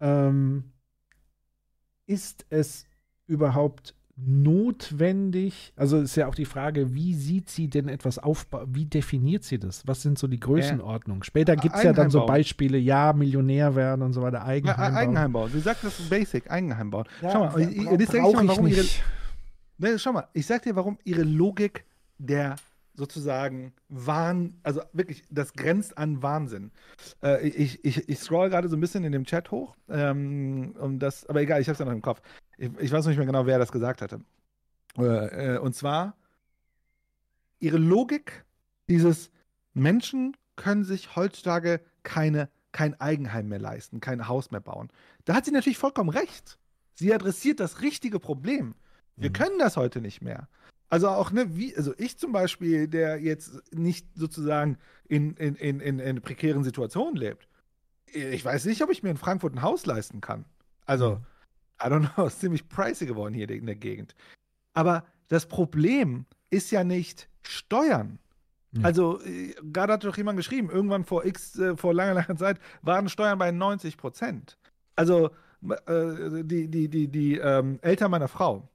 ähm, 0.00 0.64
ist 2.06 2.46
es 2.50 2.86
überhaupt 3.26 3.94
notwendig? 4.16 5.72
Also 5.76 6.00
ist 6.00 6.16
ja 6.16 6.26
auch 6.26 6.34
die 6.34 6.44
Frage, 6.44 6.94
wie 6.94 7.14
sieht 7.14 7.48
sie 7.48 7.68
denn 7.68 7.88
etwas 7.88 8.18
aufbauen? 8.18 8.66
Wie 8.74 8.84
definiert 8.84 9.44
sie 9.44 9.58
das? 9.58 9.86
Was 9.86 10.02
sind 10.02 10.18
so 10.18 10.26
die 10.26 10.40
Größenordnungen? 10.40 11.22
Später 11.22 11.54
gibt 11.54 11.76
es 11.76 11.84
ja 11.84 11.92
dann 11.92 12.10
so 12.10 12.26
Beispiele, 12.26 12.78
ja, 12.78 13.12
Millionär 13.12 13.76
werden 13.76 14.02
und 14.02 14.12
so 14.12 14.22
weiter, 14.22 14.44
Eigenheim 14.44 14.92
ja, 14.92 14.98
Eigenheim 14.98 15.32
bauen. 15.32 15.50
Sie 15.52 15.60
sagt 15.60 15.84
das 15.84 16.00
ist 16.00 16.10
Basic, 16.10 16.50
Eigenheim 16.50 16.90
bauen. 16.90 17.04
Ja, 17.22 17.30
schau 17.30 17.46
mal, 17.46 17.60
ich, 17.60 17.68
ich, 17.68 17.76
ich, 17.76 18.12
mal, 18.12 18.48
warum 18.48 18.66
ihre, 18.66 18.84
ne, 19.78 19.98
schau 19.98 20.12
mal, 20.12 20.26
ich 20.32 20.46
sag 20.46 20.62
dir, 20.62 20.74
warum 20.74 20.98
ihre 21.04 21.22
Logik 21.22 21.84
der 22.18 22.56
sozusagen 22.98 23.72
Wahn, 23.88 24.58
also 24.64 24.82
wirklich, 24.92 25.22
das 25.30 25.52
grenzt 25.52 25.96
an 25.96 26.20
Wahnsinn. 26.20 26.72
Äh, 27.22 27.48
ich, 27.48 27.84
ich, 27.84 28.08
ich 28.08 28.18
scroll 28.18 28.50
gerade 28.50 28.68
so 28.68 28.76
ein 28.76 28.80
bisschen 28.80 29.04
in 29.04 29.12
dem 29.12 29.24
Chat 29.24 29.50
hoch, 29.52 29.76
ähm, 29.88 30.74
um 30.78 30.98
das, 30.98 31.24
aber 31.26 31.40
egal, 31.40 31.60
ich 31.60 31.68
habe 31.68 31.74
es 31.74 31.78
ja 31.78 31.84
noch 31.84 31.92
im 31.92 32.02
Kopf. 32.02 32.20
Ich, 32.58 32.70
ich, 32.78 32.92
weiß 32.92 33.06
nicht 33.06 33.16
mehr 33.16 33.26
genau, 33.26 33.46
wer 33.46 33.58
das 33.58 33.70
gesagt 33.70 34.02
hatte. 34.02 34.20
Äh, 34.98 35.54
äh, 35.54 35.58
und 35.58 35.74
zwar 35.74 36.16
ihre 37.60 37.78
Logik, 37.78 38.44
dieses 38.88 39.30
Menschen 39.74 40.36
können 40.56 40.84
sich 40.84 41.14
heutzutage 41.14 41.80
keine, 42.02 42.48
kein 42.72 43.00
Eigenheim 43.00 43.48
mehr 43.48 43.60
leisten, 43.60 44.00
kein 44.00 44.26
Haus 44.26 44.50
mehr 44.50 44.60
bauen. 44.60 44.88
Da 45.24 45.34
hat 45.34 45.44
sie 45.44 45.52
natürlich 45.52 45.78
vollkommen 45.78 46.10
recht. 46.10 46.58
Sie 46.94 47.14
adressiert 47.14 47.60
das 47.60 47.80
richtige 47.80 48.18
Problem. 48.18 48.74
Wir 49.14 49.30
mhm. 49.30 49.34
können 49.34 49.58
das 49.60 49.76
heute 49.76 50.00
nicht 50.00 50.20
mehr. 50.20 50.48
Also 50.90 51.08
auch, 51.08 51.30
ne, 51.32 51.56
wie, 51.56 51.76
also 51.76 51.92
ich 51.98 52.18
zum 52.18 52.32
Beispiel, 52.32 52.88
der 52.88 53.20
jetzt 53.20 53.74
nicht 53.74 54.06
sozusagen 54.14 54.78
in, 55.06 55.34
in, 55.34 55.54
in, 55.56 55.80
in, 55.80 55.98
in 55.98 56.20
prekären 56.22 56.64
Situationen 56.64 57.16
lebt. 57.16 57.46
Ich 58.12 58.44
weiß 58.44 58.64
nicht, 58.64 58.82
ob 58.82 58.90
ich 58.90 59.02
mir 59.02 59.10
in 59.10 59.18
Frankfurt 59.18 59.54
ein 59.54 59.62
Haus 59.62 59.84
leisten 59.84 60.22
kann. 60.22 60.46
Also, 60.86 61.16
mhm. 61.16 61.24
I 61.82 61.86
don't 61.86 62.14
know, 62.14 62.26
ist 62.26 62.40
ziemlich 62.40 62.68
pricey 62.68 63.06
geworden 63.06 63.34
hier 63.34 63.48
in 63.50 63.66
der 63.66 63.76
Gegend. 63.76 64.14
Aber 64.72 65.04
das 65.28 65.46
Problem 65.46 66.24
ist 66.48 66.70
ja 66.70 66.84
nicht 66.84 67.28
Steuern. 67.42 68.18
Ja. 68.72 68.84
Also, 68.84 69.20
äh, 69.22 69.54
gerade 69.62 69.92
hat 69.92 70.04
doch 70.04 70.16
jemand 70.16 70.38
geschrieben, 70.38 70.70
irgendwann 70.70 71.04
vor 71.04 71.26
X, 71.26 71.58
äh, 71.58 71.76
vor 71.76 71.92
langer, 71.92 72.14
langer 72.14 72.36
Zeit 72.36 72.58
waren 72.80 73.10
Steuern 73.10 73.38
bei 73.38 73.50
90 73.50 73.98
Prozent. 73.98 74.58
Also, 74.96 75.30
äh, 75.86 76.44
die, 76.44 76.68
die, 76.68 76.88
die, 76.88 77.08
die 77.08 77.38
ähm, 77.38 77.78
Eltern 77.82 78.10
meiner 78.10 78.28
Frau, 78.28 78.68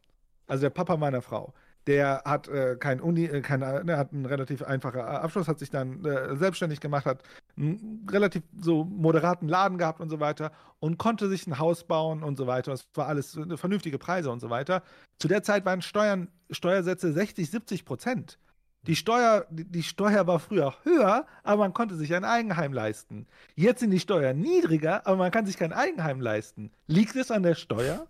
also 0.47 0.61
der 0.61 0.69
Papa 0.69 0.97
meiner 0.97 1.21
Frau, 1.21 1.53
der 1.87 2.23
hat 2.25 2.47
äh, 2.47 2.75
kein 2.77 3.01
Uni, 3.01 3.25
äh, 3.25 3.41
kein, 3.41 3.61
äh, 3.61 3.83
ne, 3.83 3.97
hat 3.97 4.13
einen 4.13 4.25
relativ 4.25 4.63
einfachen 4.63 5.01
Abschluss, 5.01 5.47
hat 5.47 5.59
sich 5.59 5.69
dann 5.69 6.03
äh, 6.05 6.35
selbstständig 6.35 6.79
gemacht, 6.79 7.05
hat 7.05 7.23
einen 7.57 8.07
relativ 8.09 8.43
so 8.57 8.83
moderaten 8.85 9.47
Laden 9.47 9.77
gehabt 9.77 9.99
und 9.99 10.09
so 10.09 10.19
weiter 10.19 10.51
und 10.79 10.97
konnte 10.97 11.29
sich 11.29 11.45
ein 11.47 11.59
Haus 11.59 11.83
bauen 11.83 12.23
und 12.23 12.37
so 12.37 12.47
weiter. 12.47 12.71
Es 12.71 12.87
war 12.93 13.07
alles 13.07 13.35
äh, 13.35 13.57
vernünftige 13.57 13.97
Preise 13.97 14.31
und 14.31 14.39
so 14.39 14.49
weiter. 14.49 14.83
Zu 15.19 15.27
der 15.27 15.43
Zeit 15.43 15.65
waren 15.65 15.81
Steuern, 15.81 16.29
Steuersätze 16.49 17.11
60, 17.11 17.49
70 17.49 17.85
Prozent. 17.85 18.39
Die 18.85 18.97
Steuer, 18.97 19.45
die 19.49 19.83
Steuer 19.83 20.27
war 20.27 20.39
früher 20.39 20.73
höher, 20.83 21.25
aber 21.43 21.57
man 21.63 21.73
konnte 21.73 21.95
sich 21.95 22.13
ein 22.13 22.25
Eigenheim 22.25 22.73
leisten. 22.73 23.27
Jetzt 23.55 23.79
sind 23.79 23.91
die 23.91 23.99
Steuern 23.99 24.39
niedriger, 24.39 25.07
aber 25.07 25.15
man 25.15 25.31
kann 25.31 25.45
sich 25.45 25.57
kein 25.57 25.71
Eigenheim 25.71 26.19
leisten. 26.19 26.69
Liegt 26.87 27.15
es 27.15 27.31
an 27.31 27.43
der 27.43 27.55
Steuer? 27.55 28.07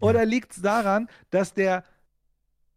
Oder 0.00 0.24
liegt 0.24 0.52
es 0.52 0.62
daran, 0.62 1.08
dass 1.30 1.54
der 1.54 1.84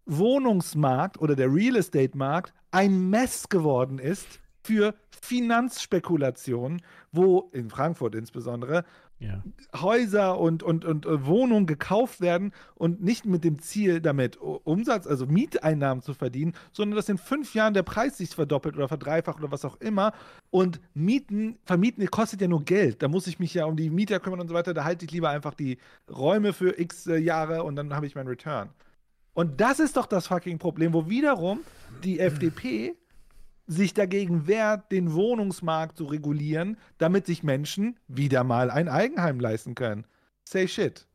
Wohnungsmarkt 0.06 1.20
oder 1.20 1.36
der 1.36 1.54
Real 1.54 1.76
Estate 1.78 2.18
Markt 2.18 2.54
ein 2.72 3.10
Mess 3.10 3.48
geworden 3.50 4.00
ist 4.00 4.40
für 4.64 4.96
Finanzspekulationen, 5.22 6.82
wo 7.12 7.50
in 7.54 7.70
Frankfurt 7.70 8.16
insbesondere 8.16 8.84
ja. 9.24 9.44
Häuser 9.82 10.40
und, 10.40 10.64
und, 10.64 10.86
und 10.86 11.06
äh, 11.06 11.26
Wohnungen 11.26 11.66
gekauft 11.66 12.22
werden 12.22 12.52
und 12.76 13.02
nicht 13.02 13.26
mit 13.26 13.44
dem 13.44 13.60
Ziel, 13.60 14.02
damit 14.02 14.38
Umsatz, 14.38 15.08
also 15.08 15.26
Mieteinnahmen 15.26 16.02
zu 16.02 16.14
verdienen, 16.14 16.54
sondern 16.72 16.96
dass 16.98 17.10
in 17.10 17.18
fünf 17.18 17.54
Jahren 17.56 17.74
der 17.74 17.84
Preis 17.84 18.18
sich 18.18 18.30
verdoppelt 18.30 18.76
oder 18.76 18.88
verdreifacht 18.88 19.40
oder 19.40 19.52
was 19.52 19.66
auch 19.66 19.80
immer. 19.80 20.14
Und 20.50 20.82
Mieten, 20.94 21.58
vermieten 21.64 22.06
kostet 22.12 22.42
ja 22.42 22.48
nur 22.48 22.64
Geld. 22.64 23.02
Da 23.02 23.08
muss 23.08 23.28
ich 23.28 23.40
mich 23.40 23.54
ja 23.54 23.66
um 23.66 23.78
die 23.78 23.90
Mieter 23.90 24.20
kümmern 24.20 24.42
und 24.42 24.48
so 24.48 24.54
weiter. 24.54 24.74
Da 24.74 24.84
halte 24.84 25.06
ich 25.06 25.12
lieber 25.12 25.30
einfach 25.30 25.54
die 25.54 25.78
Räume 26.10 26.54
für 26.54 26.80
x 26.80 27.08
äh, 27.08 27.18
Jahre 27.18 27.64
und 27.64 27.76
dann 27.76 27.96
habe 27.96 28.06
ich 28.06 28.16
meinen 28.16 28.28
Return. 28.28 28.70
Und 29.34 29.62
das 29.62 29.80
ist 29.80 29.98
doch 29.98 30.06
das 30.06 30.28
fucking 30.28 30.60
Problem, 30.60 30.94
wo 30.94 31.10
wiederum 31.10 31.62
die 32.04 32.20
FDP 32.20 32.96
sich 33.66 33.94
dagegen 33.94 34.48
wehrt, 34.48 34.92
den 34.92 35.14
Wohnungsmarkt 35.14 35.98
zu 35.98 36.06
regulieren, 36.06 36.78
damit 36.98 37.26
sich 37.26 37.44
Menschen 37.44 38.00
wieder 38.08 38.44
mal 38.44 38.70
ein 38.70 38.90
Eigenheim 38.90 39.40
leisten 39.40 39.76
können. 39.76 40.06
Say 40.44 40.68
shit. 40.68 41.08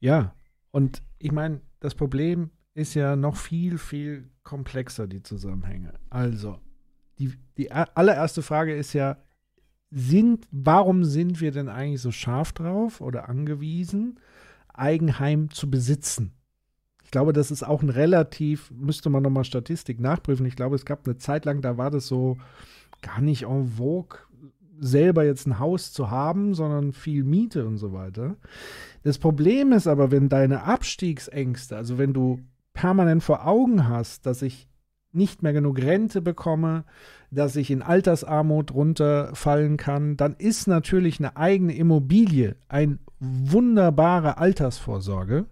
Ja, 0.00 0.34
und 0.70 1.02
ich 1.18 1.32
meine, 1.32 1.60
das 1.80 1.94
Problem 1.94 2.50
ist 2.74 2.94
ja 2.94 3.16
noch 3.16 3.36
viel, 3.36 3.78
viel 3.78 4.30
komplexer, 4.42 5.06
die 5.06 5.22
Zusammenhänge. 5.22 5.94
Also, 6.10 6.58
die, 7.18 7.32
die 7.56 7.70
allererste 7.70 8.42
Frage 8.42 8.74
ist 8.74 8.92
ja, 8.92 9.18
sind, 9.90 10.46
warum 10.50 11.04
sind 11.04 11.40
wir 11.40 11.52
denn 11.52 11.68
eigentlich 11.68 12.00
so 12.00 12.10
scharf 12.10 12.52
drauf 12.52 13.00
oder 13.00 13.28
angewiesen, 13.28 14.18
Eigenheim 14.72 15.50
zu 15.50 15.70
besitzen? 15.70 16.32
Glaube, 17.12 17.32
das 17.32 17.52
ist 17.52 17.62
auch 17.62 17.82
ein 17.82 17.90
relativ, 17.90 18.72
müsste 18.72 19.08
man 19.08 19.22
nochmal 19.22 19.44
Statistik 19.44 20.00
nachprüfen. 20.00 20.44
Ich 20.46 20.56
glaube, 20.56 20.74
es 20.74 20.84
gab 20.84 21.06
eine 21.06 21.18
Zeit 21.18 21.44
lang, 21.44 21.60
da 21.62 21.76
war 21.76 21.90
das 21.90 22.08
so 22.08 22.38
gar 23.02 23.20
nicht 23.20 23.44
en 23.44 23.68
vogue, 23.76 24.18
selber 24.80 25.24
jetzt 25.24 25.46
ein 25.46 25.60
Haus 25.60 25.92
zu 25.92 26.10
haben, 26.10 26.54
sondern 26.54 26.92
viel 26.92 27.22
Miete 27.22 27.66
und 27.66 27.78
so 27.78 27.92
weiter. 27.92 28.36
Das 29.04 29.18
Problem 29.18 29.72
ist 29.72 29.86
aber, 29.86 30.10
wenn 30.10 30.28
deine 30.28 30.64
Abstiegsängste, 30.64 31.76
also 31.76 31.98
wenn 31.98 32.12
du 32.12 32.40
permanent 32.72 33.22
vor 33.22 33.46
Augen 33.46 33.88
hast, 33.88 34.26
dass 34.26 34.42
ich 34.42 34.68
nicht 35.12 35.42
mehr 35.42 35.52
genug 35.52 35.78
Rente 35.78 36.22
bekomme, 36.22 36.84
dass 37.30 37.56
ich 37.56 37.70
in 37.70 37.82
Altersarmut 37.82 38.72
runterfallen 38.72 39.76
kann, 39.76 40.16
dann 40.16 40.34
ist 40.34 40.66
natürlich 40.66 41.18
eine 41.18 41.36
eigene 41.36 41.74
Immobilie 41.74 42.56
eine 42.68 42.98
wunderbare 43.20 44.38
Altersvorsorge, 44.38 45.46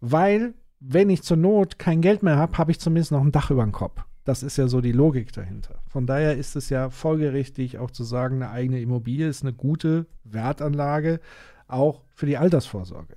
weil 0.00 0.54
wenn 0.80 1.10
ich 1.10 1.22
zur 1.22 1.36
Not 1.36 1.78
kein 1.78 2.00
Geld 2.00 2.22
mehr 2.22 2.36
habe, 2.36 2.56
habe 2.58 2.70
ich 2.70 2.80
zumindest 2.80 3.12
noch 3.12 3.22
ein 3.22 3.32
Dach 3.32 3.50
über 3.50 3.62
dem 3.62 3.72
Kopf. 3.72 4.02
Das 4.24 4.42
ist 4.42 4.58
ja 4.58 4.68
so 4.68 4.80
die 4.80 4.92
Logik 4.92 5.32
dahinter. 5.32 5.80
Von 5.88 6.06
daher 6.06 6.36
ist 6.36 6.54
es 6.54 6.68
ja 6.68 6.90
folgerichtig 6.90 7.78
auch 7.78 7.90
zu 7.90 8.04
sagen, 8.04 8.36
eine 8.36 8.50
eigene 8.50 8.80
Immobilie 8.80 9.26
ist 9.26 9.42
eine 9.42 9.54
gute 9.54 10.06
Wertanlage, 10.24 11.20
auch 11.66 12.02
für 12.14 12.26
die 12.26 12.36
Altersvorsorge. 12.36 13.16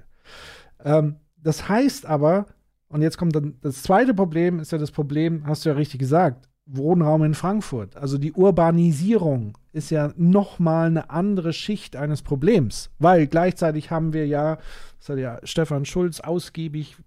Ähm, 0.83 1.17
das 1.37 1.67
heißt 1.67 2.05
aber, 2.05 2.45
und 2.87 3.01
jetzt 3.01 3.17
kommt 3.17 3.35
dann 3.35 3.55
das 3.61 3.83
zweite 3.83 4.13
Problem, 4.13 4.59
ist 4.59 4.71
ja 4.71 4.77
das 4.77 4.91
Problem, 4.91 5.45
hast 5.45 5.65
du 5.65 5.69
ja 5.69 5.75
richtig 5.75 5.99
gesagt, 5.99 6.47
Wohnraum 6.65 7.23
in 7.23 7.33
Frankfurt. 7.33 7.97
Also 7.97 8.17
die 8.17 8.33
Urbanisierung 8.33 9.57
ist 9.73 9.89
ja 9.91 10.13
nochmal 10.15 10.87
eine 10.87 11.09
andere 11.09 11.53
Schicht 11.53 11.95
eines 11.95 12.21
Problems, 12.21 12.89
weil 12.99 13.27
gleichzeitig 13.27 13.91
haben 13.91 14.13
wir 14.13 14.27
ja, 14.27 14.57
das 14.99 15.09
hat 15.09 15.17
ja 15.17 15.39
Stefan 15.43 15.85
Schulz 15.85 16.19
ausgiebig 16.19 16.97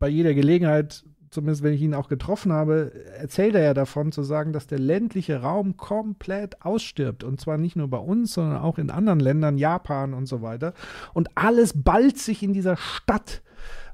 bei 0.00 0.08
jeder 0.08 0.34
Gelegenheit, 0.34 1.04
zumindest 1.30 1.62
wenn 1.62 1.74
ich 1.74 1.82
ihn 1.82 1.94
auch 1.94 2.08
getroffen 2.08 2.52
habe, 2.52 2.92
erzählt 3.16 3.54
er 3.54 3.62
ja 3.62 3.74
davon 3.74 4.10
zu 4.10 4.24
sagen, 4.24 4.52
dass 4.52 4.66
der 4.66 4.80
ländliche 4.80 5.42
Raum 5.42 5.76
komplett 5.76 6.62
ausstirbt. 6.62 7.22
Und 7.22 7.40
zwar 7.40 7.56
nicht 7.56 7.76
nur 7.76 7.88
bei 7.88 7.98
uns, 7.98 8.34
sondern 8.34 8.58
auch 8.58 8.78
in 8.78 8.90
anderen 8.90 9.20
Ländern, 9.20 9.56
Japan 9.56 10.12
und 10.12 10.26
so 10.26 10.42
weiter. 10.42 10.74
Und 11.14 11.28
alles 11.36 11.72
ballt 11.76 12.18
sich 12.18 12.42
in 12.42 12.52
dieser 12.52 12.76
Stadt, 12.76 13.42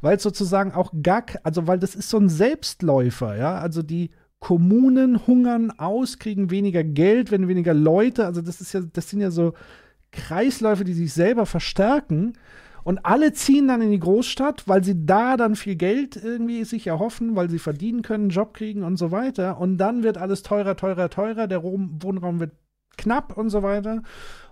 weil 0.00 0.18
sozusagen 0.18 0.72
auch 0.72 0.94
gar, 1.02 1.24
also 1.42 1.66
weil 1.66 1.78
das 1.78 1.94
ist 1.94 2.08
so 2.08 2.18
ein 2.18 2.30
Selbstläufer, 2.30 3.36
ja. 3.36 3.58
Also 3.58 3.82
die 3.82 4.12
Kommunen 4.38 5.26
hungern 5.26 5.72
aus, 5.72 6.18
kriegen 6.18 6.50
weniger 6.50 6.84
Geld, 6.84 7.30
wenn 7.30 7.48
weniger 7.48 7.74
Leute, 7.74 8.24
also 8.26 8.40
das 8.40 8.60
ist 8.60 8.72
ja, 8.72 8.80
das 8.80 9.10
sind 9.10 9.20
ja 9.20 9.30
so 9.30 9.54
Kreisläufe, 10.12 10.84
die 10.84 10.94
sich 10.94 11.12
selber 11.12 11.46
verstärken. 11.46 12.34
Und 12.86 13.04
alle 13.04 13.32
ziehen 13.32 13.66
dann 13.66 13.82
in 13.82 13.90
die 13.90 13.98
Großstadt, 13.98 14.68
weil 14.68 14.84
sie 14.84 15.06
da 15.06 15.36
dann 15.36 15.56
viel 15.56 15.74
Geld 15.74 16.14
irgendwie 16.14 16.62
sich 16.62 16.86
erhoffen, 16.86 17.34
weil 17.34 17.50
sie 17.50 17.58
verdienen 17.58 18.02
können, 18.02 18.28
Job 18.28 18.54
kriegen 18.54 18.84
und 18.84 18.96
so 18.96 19.10
weiter. 19.10 19.58
Und 19.58 19.78
dann 19.78 20.04
wird 20.04 20.18
alles 20.18 20.44
teurer, 20.44 20.76
teurer, 20.76 21.10
teurer. 21.10 21.48
Der 21.48 21.64
Wohnraum 21.64 22.38
wird 22.38 22.52
knapp 22.96 23.36
und 23.36 23.50
so 23.50 23.64
weiter. 23.64 24.04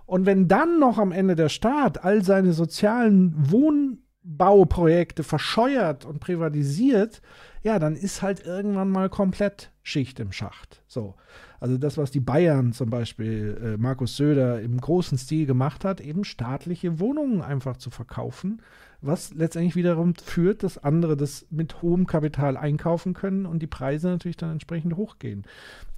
Und 0.05 0.25
wenn 0.25 0.49
dann 0.49 0.79
noch 0.79 0.97
am 0.97 1.13
Ende 1.13 1.37
der 1.37 1.47
Staat 1.47 2.03
all 2.03 2.25
seine 2.25 2.51
sozialen 2.51 3.33
Wohnbauprojekte 3.51 5.23
verscheuert 5.23 6.03
und 6.03 6.19
privatisiert, 6.19 7.21
ja, 7.63 7.79
dann 7.79 7.95
ist 7.95 8.21
halt 8.21 8.45
irgendwann 8.45 8.89
mal 8.89 9.07
komplett 9.07 9.71
Schicht 9.81 10.19
im 10.19 10.33
Schacht. 10.33 10.83
So. 10.87 11.15
Also 11.59 11.77
das, 11.77 11.97
was 11.97 12.11
die 12.11 12.19
Bayern 12.19 12.73
zum 12.73 12.89
Beispiel, 12.89 13.59
äh, 13.63 13.77
Markus 13.77 14.17
Söder 14.17 14.61
im 14.61 14.79
großen 14.79 15.17
Stil 15.17 15.45
gemacht 15.45 15.85
hat, 15.85 16.01
eben 16.01 16.23
staatliche 16.23 16.99
Wohnungen 16.99 17.41
einfach 17.41 17.77
zu 17.77 17.89
verkaufen, 17.89 18.61
was 19.01 19.33
letztendlich 19.33 19.75
wiederum 19.75 20.15
führt, 20.15 20.63
dass 20.63 20.77
andere 20.77 21.15
das 21.15 21.45
mit 21.49 21.81
hohem 21.81 22.07
Kapital 22.07 22.57
einkaufen 22.57 23.13
können 23.13 23.45
und 23.45 23.61
die 23.61 23.67
Preise 23.67 24.07
natürlich 24.07 24.37
dann 24.37 24.51
entsprechend 24.51 24.95
hochgehen. 24.95 25.43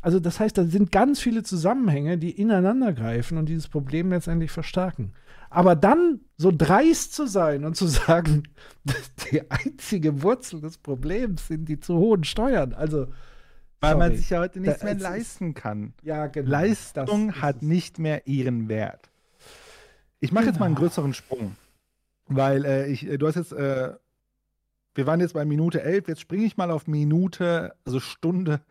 Also 0.02 0.20
das 0.20 0.40
heißt, 0.40 0.58
da 0.58 0.66
sind 0.66 0.92
ganz 0.92 1.20
viele 1.20 1.44
Zusammenhänge, 1.44 2.18
die 2.18 2.32
ineinander 2.32 2.94
greifen 2.94 3.38
und 3.38 3.50
dieses 3.50 3.68
Problem 3.68 4.10
letztendlich 4.12 4.52
verstärken. 4.52 5.14
Aber 5.50 5.76
dann 5.76 6.20
so 6.38 6.52
dreist 6.56 7.14
zu 7.14 7.26
sein 7.26 7.64
und 7.64 7.76
zu 7.76 7.88
sagen, 7.88 8.44
die 9.32 9.50
einzige 9.50 10.22
Wurzel 10.22 10.62
des 10.62 10.78
Problems 10.78 11.48
sind 11.48 11.68
die 11.70 11.80
zu 11.80 11.96
hohen 11.96 12.24
Steuern. 12.24 12.74
Also. 12.74 13.08
Weil 13.80 13.92
sorry. 13.94 14.08
man 14.10 14.18
sich 14.18 14.30
ja 14.30 14.40
heute 14.40 14.60
nichts 14.60 14.80
Da- 14.80 14.86
mehr 14.86 14.94
es 14.96 15.02
ist- 15.02 15.04
leisten 15.04 15.54
kann. 15.54 15.94
Ja, 16.02 16.28
genau. 16.28 16.50
Leistung 16.50 17.34
hat 17.42 17.62
nicht 17.62 18.00
mehr 18.00 18.26
ihren 18.28 18.70
Wert. 18.70 19.10
Ich 20.20 20.32
mache 20.32 20.46
jetzt 20.46 20.60
mal 20.60 20.66
einen 20.66 20.76
Genau. 20.76 20.88
größeren 20.88 21.14
Sprung, 21.14 21.56
weil 22.26 22.66
äh, 22.66 22.88
ich, 22.88 23.06
äh, 23.08 23.18
du 23.18 23.28
hast 23.28 23.36
jetzt, 23.36 23.52
äh, 23.54 23.94
wir 24.96 25.06
waren 25.06 25.20
jetzt 25.20 25.34
bei 25.34 25.46
Minute 25.46 25.84
11, 25.84 26.08
jetzt 26.08 26.22
springe 26.22 26.46
ich 26.46 26.58
mal 26.58 26.72
auf 26.72 26.88
Minute, 26.88 27.76
also 27.86 28.00
Stunde, 28.00 28.62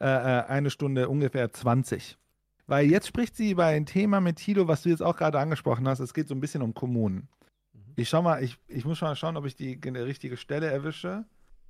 äh, 0.00 0.04
äh, 0.04 0.44
eine 0.46 0.70
Stunde 0.70 1.08
ungefähr 1.08 1.52
20. 1.52 2.18
Weil 2.66 2.86
jetzt 2.90 3.06
spricht 3.06 3.36
sie 3.36 3.52
über 3.52 3.66
ein 3.66 3.86
Thema 3.86 4.20
mit 4.20 4.36
Tilo, 4.38 4.66
was 4.66 4.82
du 4.82 4.88
jetzt 4.88 5.00
auch 5.02 5.16
gerade 5.16 5.38
angesprochen 5.38 5.86
hast. 5.86 6.00
Es 6.00 6.12
geht 6.12 6.26
so 6.26 6.34
ein 6.34 6.40
bisschen 6.40 6.62
um 6.62 6.74
Kommunen. 6.74 7.28
Ich 7.94 8.08
schau 8.08 8.20
mal, 8.22 8.42
ich, 8.42 8.58
ich 8.66 8.84
muss 8.84 8.98
schon 8.98 9.06
mal 9.08 9.14
schauen, 9.14 9.36
ob 9.36 9.46
ich 9.46 9.54
die, 9.54 9.80
die 9.80 9.88
richtige 9.90 10.36
Stelle 10.36 10.66
erwische. 10.68 11.24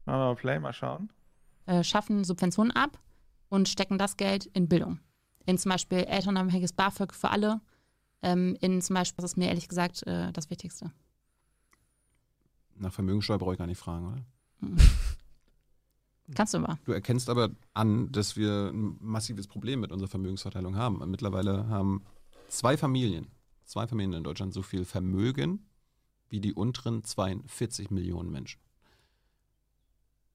Machen 0.07 0.19
wir 0.21 0.25
mal 0.29 0.35
Play, 0.37 0.59
mal 0.59 0.73
schauen. 0.73 1.11
Äh, 1.67 1.83
schaffen 1.85 2.25
Subventionen 2.25 2.73
ab 2.73 2.99
und 3.49 3.69
stecken 3.69 3.99
das 3.99 4.17
Geld 4.17 4.47
in 4.47 4.69
Bildung. 4.69 5.01
In 5.45 5.59
zum 5.59 5.71
Beispiel 5.71 5.99
elternabhängiges 5.99 6.73
BAföG 6.73 7.15
für 7.15 7.31
alle. 7.31 7.61
Ähm, 8.23 8.57
in 8.61 8.81
zum 8.81 8.95
Beispiel, 8.95 9.23
das 9.23 9.33
ist 9.33 9.37
mir 9.37 9.49
ehrlich 9.49 9.69
gesagt 9.69 10.07
äh, 10.07 10.33
das 10.33 10.51
Wichtigste. 10.51 10.91
Nach 12.77 12.93
Vermögensteuer 12.93 13.39
brauche 13.39 13.53
ich 13.53 13.59
gar 13.59 13.67
nicht 13.67 13.79
fragen, 13.79 14.07
oder? 14.07 14.25
Mhm. 14.61 14.79
Kannst 16.35 16.55
du 16.55 16.59
mal. 16.59 16.79
Du 16.85 16.93
erkennst 16.93 17.31
aber 17.31 17.51
an, 17.73 18.11
dass 18.11 18.37
wir 18.37 18.71
ein 18.73 18.97
massives 19.01 19.47
Problem 19.47 19.81
mit 19.81 19.93
unserer 19.93 20.09
Vermögensverteilung 20.09 20.77
haben. 20.77 21.09
Mittlerweile 21.09 21.69
haben 21.69 22.05
zwei 22.49 22.77
Familien, 22.77 23.29
zwei 23.65 23.87
Familien 23.87 24.15
in 24.15 24.25
Deutschland 24.25 24.53
so 24.53 24.63
viel 24.63 24.85
Vermögen 24.85 25.67
wie 26.29 26.41
die 26.41 26.53
unteren 26.53 27.05
42 27.05 27.91
Millionen 27.91 28.33
Menschen. 28.33 28.61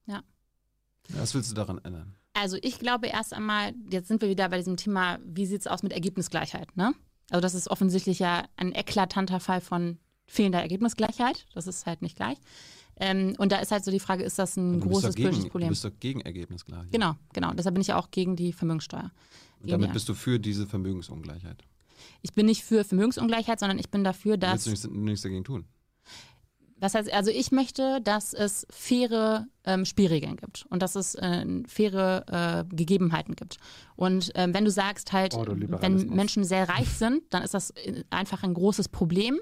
Ja. 0.06 0.24
Was 1.10 1.34
willst 1.36 1.52
du 1.52 1.56
daran 1.56 1.80
ändern? 1.84 2.16
Also 2.34 2.58
ich 2.62 2.80
glaube 2.80 3.08
erst 3.08 3.34
einmal, 3.34 3.74
jetzt 3.92 4.08
sind 4.08 4.22
wir 4.22 4.30
wieder 4.30 4.48
bei 4.50 4.58
diesem 4.58 4.78
Thema, 4.78 5.20
wie 5.26 5.46
sieht 5.46 5.62
es 5.62 5.68
aus 5.68 5.84
mit 5.84 5.92
Ergebnisgleichheit, 5.92 6.76
ne? 6.78 6.94
Also 7.30 7.42
das 7.42 7.54
ist 7.56 7.70
offensichtlich 7.70 8.20
ja 8.20 8.46
ein 8.58 8.74
eklatanter 8.74 9.40
Fall 9.40 9.62
von 9.62 9.98
fehlender 10.28 10.62
Ergebnisgleichheit. 10.62 11.46
Das 11.54 11.68
ist 11.68 11.86
halt 11.86 12.02
nicht 12.02 12.16
gleich. 12.16 12.38
Ähm, 12.98 13.36
und 13.38 13.52
da 13.52 13.58
ist 13.60 13.72
halt 13.72 13.84
so 13.84 13.92
die 13.92 14.00
Frage, 14.00 14.24
ist 14.24 14.38
das 14.40 14.58
ein 14.58 14.80
Du 14.80 14.88
großes 14.90 15.16
gegen, 15.16 15.26
politisches 15.30 15.44
Du 15.46 15.50
Problem? 15.52 15.70
bist 15.70 15.84
doch 15.86 15.92
gegen 16.00 16.22
Ergebnisgleichheit. 16.22 16.92
Genau, 16.92 17.16
genau. 17.34 17.52
Deshalb 17.54 17.76
bin 17.76 17.82
ich 17.82 17.88
ja 17.88 17.98
auch 17.98 18.12
gegen 18.12 18.36
die 18.36 18.54
Vermögenssteuer. 18.54 19.12
Und 19.60 19.66
Gegen 19.68 19.72
damit 19.72 19.90
die- 19.90 19.94
bist 19.94 20.08
du 20.10 20.14
für 20.14 20.40
diese 20.40 20.68
Vermögensungleichheit. 20.68 21.64
ich 22.22 22.34
bin 22.34 22.46
nicht 22.46 22.64
für 22.64 22.84
Vermögensungleichheit, 22.84 23.60
sondern 23.60 23.80
ich 23.80 23.90
bin 23.90 24.04
dafür, 24.04 24.34
Willst 24.34 24.44
dass 24.44 24.64
du 24.64 24.70
nichts, 24.72 24.88
nichts 24.90 25.22
dagegen 25.22 25.44
tun? 25.44 25.66
Was 26.82 26.96
heißt, 26.96 27.14
also 27.14 27.32
ich 27.32 27.52
möchte, 27.52 28.02
dass 28.02 28.34
es 28.34 28.68
faire 28.70 29.48
ähm, 29.64 29.86
Spielregeln 29.86 30.36
gibt 30.36 30.66
und 30.70 30.82
dass 30.82 30.96
es 30.96 31.16
äh, 31.16 31.46
faire 31.68 32.66
äh, 32.70 32.76
Gegebenheiten 32.76 33.36
gibt. 33.36 33.58
Und 33.96 34.32
ähm, 34.36 34.54
wenn 34.54 34.66
du 34.66 34.72
sagst 34.72 35.14
halt, 35.14 35.34
wenn 35.34 35.40
Ordoliberalismus. 35.40 36.14
Menschen 36.16 36.44
sehr 36.44 36.68
reich 36.68 36.90
sind, 36.90 37.22
dann 37.30 37.44
ist 37.44 37.54
das 37.54 37.70
äh, 37.72 38.04
einfach 38.10 38.44
ein 38.44 38.54
großes 38.54 38.90
Problem. 38.90 39.40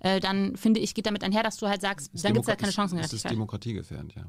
Äh, 0.00 0.18
dann 0.18 0.56
finde 0.56 0.80
ich, 0.80 0.94
geht 0.94 1.06
damit 1.06 1.22
einher, 1.22 1.42
dass 1.42 1.58
du 1.58 1.68
halt 1.68 1.82
sagst, 1.82 2.12
Ist 2.14 2.24
dann 2.24 2.32
gibt 2.32 2.44
es 2.44 2.46
Demokra- 2.46 2.50
halt 2.52 2.60
keine 2.60 2.72
Chancengerechtigkeit. 2.72 3.26
Es 3.26 3.30
ist 3.30 3.36
demokratiegefährdend, 3.36 4.14
ja. 4.14 4.24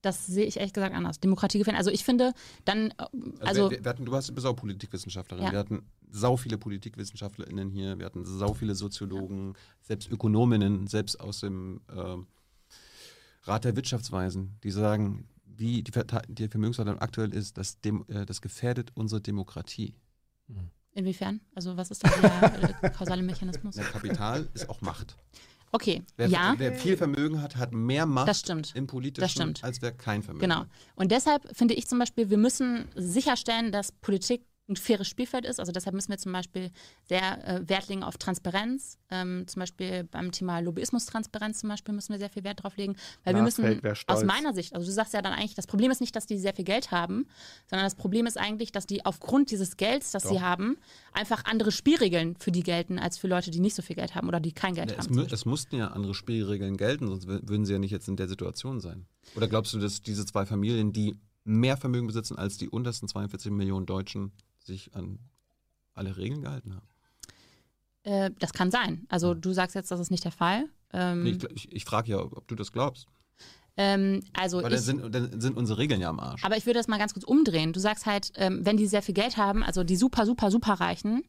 Das 0.00 0.26
sehe 0.26 0.44
ich 0.44 0.58
ehrlich 0.58 0.74
gesagt 0.74 0.94
anders. 0.94 1.18
Demokratie 1.18 1.58
gefällt. 1.58 1.78
Also 1.78 1.90
ich 1.90 2.04
finde, 2.04 2.32
dann, 2.66 2.90
äh, 2.90 2.94
Also, 2.98 3.10
also, 3.40 3.70
wir, 3.70 3.84
wir 3.84 3.88
hatten, 3.88 4.04
du 4.04 4.12
warst, 4.12 4.34
bist 4.34 4.46
auch 4.46 4.54
Politikwissenschaftlerin. 4.56 5.44
Ja. 5.44 5.52
Wir 5.52 5.58
hatten 5.58 5.86
sau 6.10 6.36
viele 6.36 6.58
PolitikwissenschaftlerInnen 6.58 7.70
hier, 7.70 7.98
wir 7.98 8.06
hatten 8.06 8.24
sau 8.24 8.54
viele 8.54 8.74
Soziologen, 8.74 9.54
selbst 9.82 10.10
Ökonominnen, 10.10 10.86
selbst 10.86 11.20
aus 11.20 11.40
dem 11.40 11.80
ähm, 11.94 12.26
Rat 13.42 13.64
der 13.64 13.76
Wirtschaftsweisen, 13.76 14.56
die 14.62 14.70
sagen, 14.70 15.28
wie 15.44 15.82
die, 15.82 15.92
die 16.28 16.48
Vermögensverteilung 16.48 17.00
aktuell 17.00 17.32
ist, 17.32 17.58
das, 17.58 17.80
dem, 17.80 18.04
äh, 18.08 18.24
das 18.26 18.40
gefährdet 18.40 18.90
unsere 18.94 19.20
Demokratie. 19.20 19.94
inwiefern? 20.92 21.40
Also 21.54 21.76
was 21.76 21.90
ist 21.90 22.04
da 22.04 22.08
der 22.08 22.82
äh, 22.82 22.90
kausale 22.90 23.22
Mechanismus? 23.22 23.74
Der 23.76 23.84
Kapital 23.84 24.48
ist 24.54 24.68
auch 24.68 24.80
Macht. 24.80 25.16
Okay, 25.72 26.02
Wer, 26.16 26.28
ja. 26.28 26.54
wer 26.56 26.72
viel 26.72 26.96
Vermögen 26.96 27.42
hat, 27.42 27.56
hat 27.56 27.72
mehr 27.72 28.06
Macht 28.06 28.28
Das 28.28 28.38
stimmt. 28.40 28.76
im 28.76 28.86
politischen, 28.86 29.20
Das 29.24 29.32
stimmt. 29.32 29.64
als 29.64 29.82
wer 29.82 29.90
kein 29.90 30.22
Vermögen 30.22 30.42
Genau. 30.48 30.60
hat. 30.60 30.68
Und 30.94 31.10
deshalb 31.10 31.48
finde 31.56 31.74
ich 31.74 31.88
zum 31.88 31.98
Beispiel, 31.98 32.30
wir 32.30 32.38
müssen 32.38 32.86
sicherstellen, 32.94 33.72
dass 33.72 33.90
Politik 33.90 34.46
ein 34.66 34.76
faires 34.76 35.06
Spielfeld 35.08 35.44
ist. 35.44 35.60
Also 35.60 35.72
deshalb 35.72 35.94
müssen 35.94 36.08
wir 36.10 36.16
zum 36.18 36.32
Beispiel 36.32 36.70
sehr 37.06 37.46
äh, 37.46 37.68
Wert 37.68 37.88
legen 37.88 38.02
auf 38.02 38.16
Transparenz. 38.16 38.98
Ähm, 39.10 39.44
zum 39.46 39.60
Beispiel 39.60 40.04
beim 40.04 40.32
Thema 40.32 40.60
Lobbyismus-Transparenz 40.60 41.60
zum 41.60 41.68
Beispiel 41.68 41.94
müssen 41.94 42.12
wir 42.12 42.18
sehr 42.18 42.30
viel 42.30 42.44
Wert 42.44 42.62
drauf 42.62 42.76
legen. 42.76 42.96
Weil 43.24 43.34
wir 43.34 43.42
Marsfeld 43.42 43.82
müssen 43.82 44.04
aus 44.08 44.24
meiner 44.24 44.54
Sicht, 44.54 44.74
also 44.74 44.86
du 44.86 44.92
sagst 44.92 45.12
ja 45.12 45.20
dann 45.20 45.34
eigentlich, 45.34 45.54
das 45.54 45.66
Problem 45.66 45.90
ist 45.90 46.00
nicht, 46.00 46.16
dass 46.16 46.26
die 46.26 46.38
sehr 46.38 46.54
viel 46.54 46.64
Geld 46.64 46.90
haben, 46.90 47.26
sondern 47.68 47.84
das 47.84 47.94
Problem 47.94 48.24
ist 48.26 48.38
eigentlich, 48.38 48.72
dass 48.72 48.86
die 48.86 49.04
aufgrund 49.04 49.50
dieses 49.50 49.76
Gelds, 49.76 50.12
das 50.12 50.22
sie 50.22 50.34
Doch. 50.36 50.40
haben, 50.40 50.78
einfach 51.12 51.44
andere 51.44 51.70
Spielregeln 51.70 52.36
für 52.38 52.50
die 52.50 52.62
gelten, 52.62 52.98
als 52.98 53.18
für 53.18 53.28
Leute, 53.28 53.50
die 53.50 53.60
nicht 53.60 53.74
so 53.74 53.82
viel 53.82 53.96
Geld 53.96 54.14
haben 54.14 54.28
oder 54.28 54.40
die 54.40 54.52
kein 54.52 54.74
Geld 54.74 54.90
Ja, 54.92 54.96
es, 54.98 55.06
haben. 55.06 55.14
mu 55.16 55.22
es 55.22 55.44
mussten 55.44 55.76
ja 55.76 55.88
andere 55.88 56.14
Spielregeln 56.14 56.78
gelten, 56.78 57.06
sonst 57.08 57.26
wür- 57.28 57.46
würden 57.46 57.66
sie 57.66 57.74
ja 57.74 57.78
nicht 57.78 57.90
jetzt 57.90 58.08
in 58.08 58.16
der 58.16 58.28
Situation 58.28 58.80
sein. 58.80 59.06
Oder 59.36 59.46
glaubst 59.48 59.74
du, 59.74 59.78
dass 59.78 60.00
diese 60.00 60.24
zwei 60.24 60.46
Familien, 60.46 60.92
die 60.94 61.16
mehr 61.44 61.76
Vermögen 61.76 62.06
besitzen 62.06 62.38
als 62.38 62.56
die 62.56 62.70
untersten 62.70 63.06
42 63.08 63.52
Millionen 63.52 63.84
Deutschen, 63.84 64.32
sich 64.66 64.94
an 64.94 65.18
alle 65.94 66.16
Regeln 66.16 66.42
gehalten 66.42 66.74
haben? 66.74 66.88
Äh, 68.02 68.30
das 68.38 68.52
kann 68.52 68.70
sein. 68.70 69.06
Also 69.08 69.34
du 69.34 69.52
sagst 69.52 69.74
jetzt, 69.74 69.90
das 69.90 70.00
ist 70.00 70.10
nicht 70.10 70.24
der 70.24 70.32
Fall. 70.32 70.64
Ähm, 70.92 71.22
Nee, 71.24 71.30
ich 71.30 71.44
ich, 71.54 71.72
ich 71.72 71.84
frage 71.84 72.10
ja, 72.10 72.18
ob 72.18 72.46
du 72.48 72.54
das 72.54 72.72
glaubst. 72.72 73.06
ähm, 73.76 74.20
also 74.32 74.62
Weil 74.62 74.72
ich, 74.72 74.84
dann 74.84 75.00
sind, 75.00 75.14
dann 75.14 75.40
sind 75.40 75.56
unsere 75.56 75.78
Regeln 75.78 76.00
ja 76.00 76.08
am 76.10 76.20
Arsch. 76.20 76.44
Aber 76.44 76.56
ich 76.56 76.66
würde 76.66 76.78
das 76.78 76.88
mal 76.88 76.98
ganz 76.98 77.14
kurz 77.14 77.24
umdrehen. 77.24 77.72
Du 77.72 77.80
sagst 77.80 78.06
halt, 78.06 78.32
ähm, 78.36 78.60
wenn 78.64 78.76
die 78.76 78.86
sehr 78.86 79.02
viel 79.02 79.14
Geld 79.14 79.36
haben, 79.36 79.62
also 79.62 79.84
die 79.84 79.96
super, 79.96 80.26
super, 80.26 80.50
super 80.50 80.74
Reichen, 80.74 81.22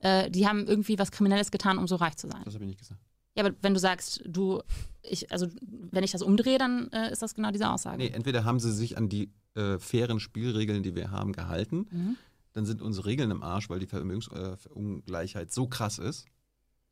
äh, 0.00 0.30
die 0.30 0.46
haben 0.46 0.66
irgendwie 0.66 0.98
was 0.98 1.10
Kriminelles 1.10 1.50
getan, 1.50 1.78
um 1.78 1.88
so 1.88 1.96
reich 1.96 2.16
zu 2.16 2.28
sein. 2.28 2.42
Das 2.44 2.54
habe 2.54 2.64
ich 2.64 2.68
nicht 2.68 2.80
gesagt. 2.80 3.00
Ja, 3.34 3.44
aber 3.44 3.54
wenn 3.62 3.72
du 3.72 3.80
sagst, 3.80 4.20
du, 4.26 4.62
ich, 5.02 5.30
also 5.32 5.46
wenn 5.60 6.02
ich 6.04 6.10
das 6.10 6.22
umdrehe, 6.22 6.58
dann 6.58 6.90
äh, 6.92 7.12
ist 7.12 7.22
das 7.22 7.34
genau 7.34 7.50
diese 7.52 7.70
Aussage. 7.70 7.98
Nee, 7.98 8.08
entweder 8.10 8.44
haben 8.44 8.58
sie 8.60 8.72
sich 8.72 8.96
an 8.98 9.08
die 9.08 9.30
äh, 9.54 9.78
fairen 9.78 10.20
Spielregeln, 10.20 10.82
die 10.82 10.94
wir 10.94 11.10
haben, 11.10 11.32
gehalten. 11.32 11.86
Mhm. 11.90 12.16
Dann 12.58 12.66
sind 12.66 12.82
unsere 12.82 13.06
Regeln 13.06 13.30
im 13.30 13.44
Arsch, 13.44 13.70
weil 13.70 13.78
die 13.78 13.86
Vermögensungleichheit 13.86 15.52
so 15.52 15.68
krass 15.68 15.98
ist. 15.98 16.26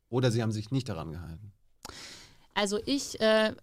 Oder 0.07 0.31
sie 0.31 0.41
haben 0.41 0.53
sich 0.53 0.71
nicht 0.71 0.87
daran 0.87 1.11
gehalten. 1.11 1.51
Also 2.53 2.79
ich 2.85 3.19
äh, 3.19 3.53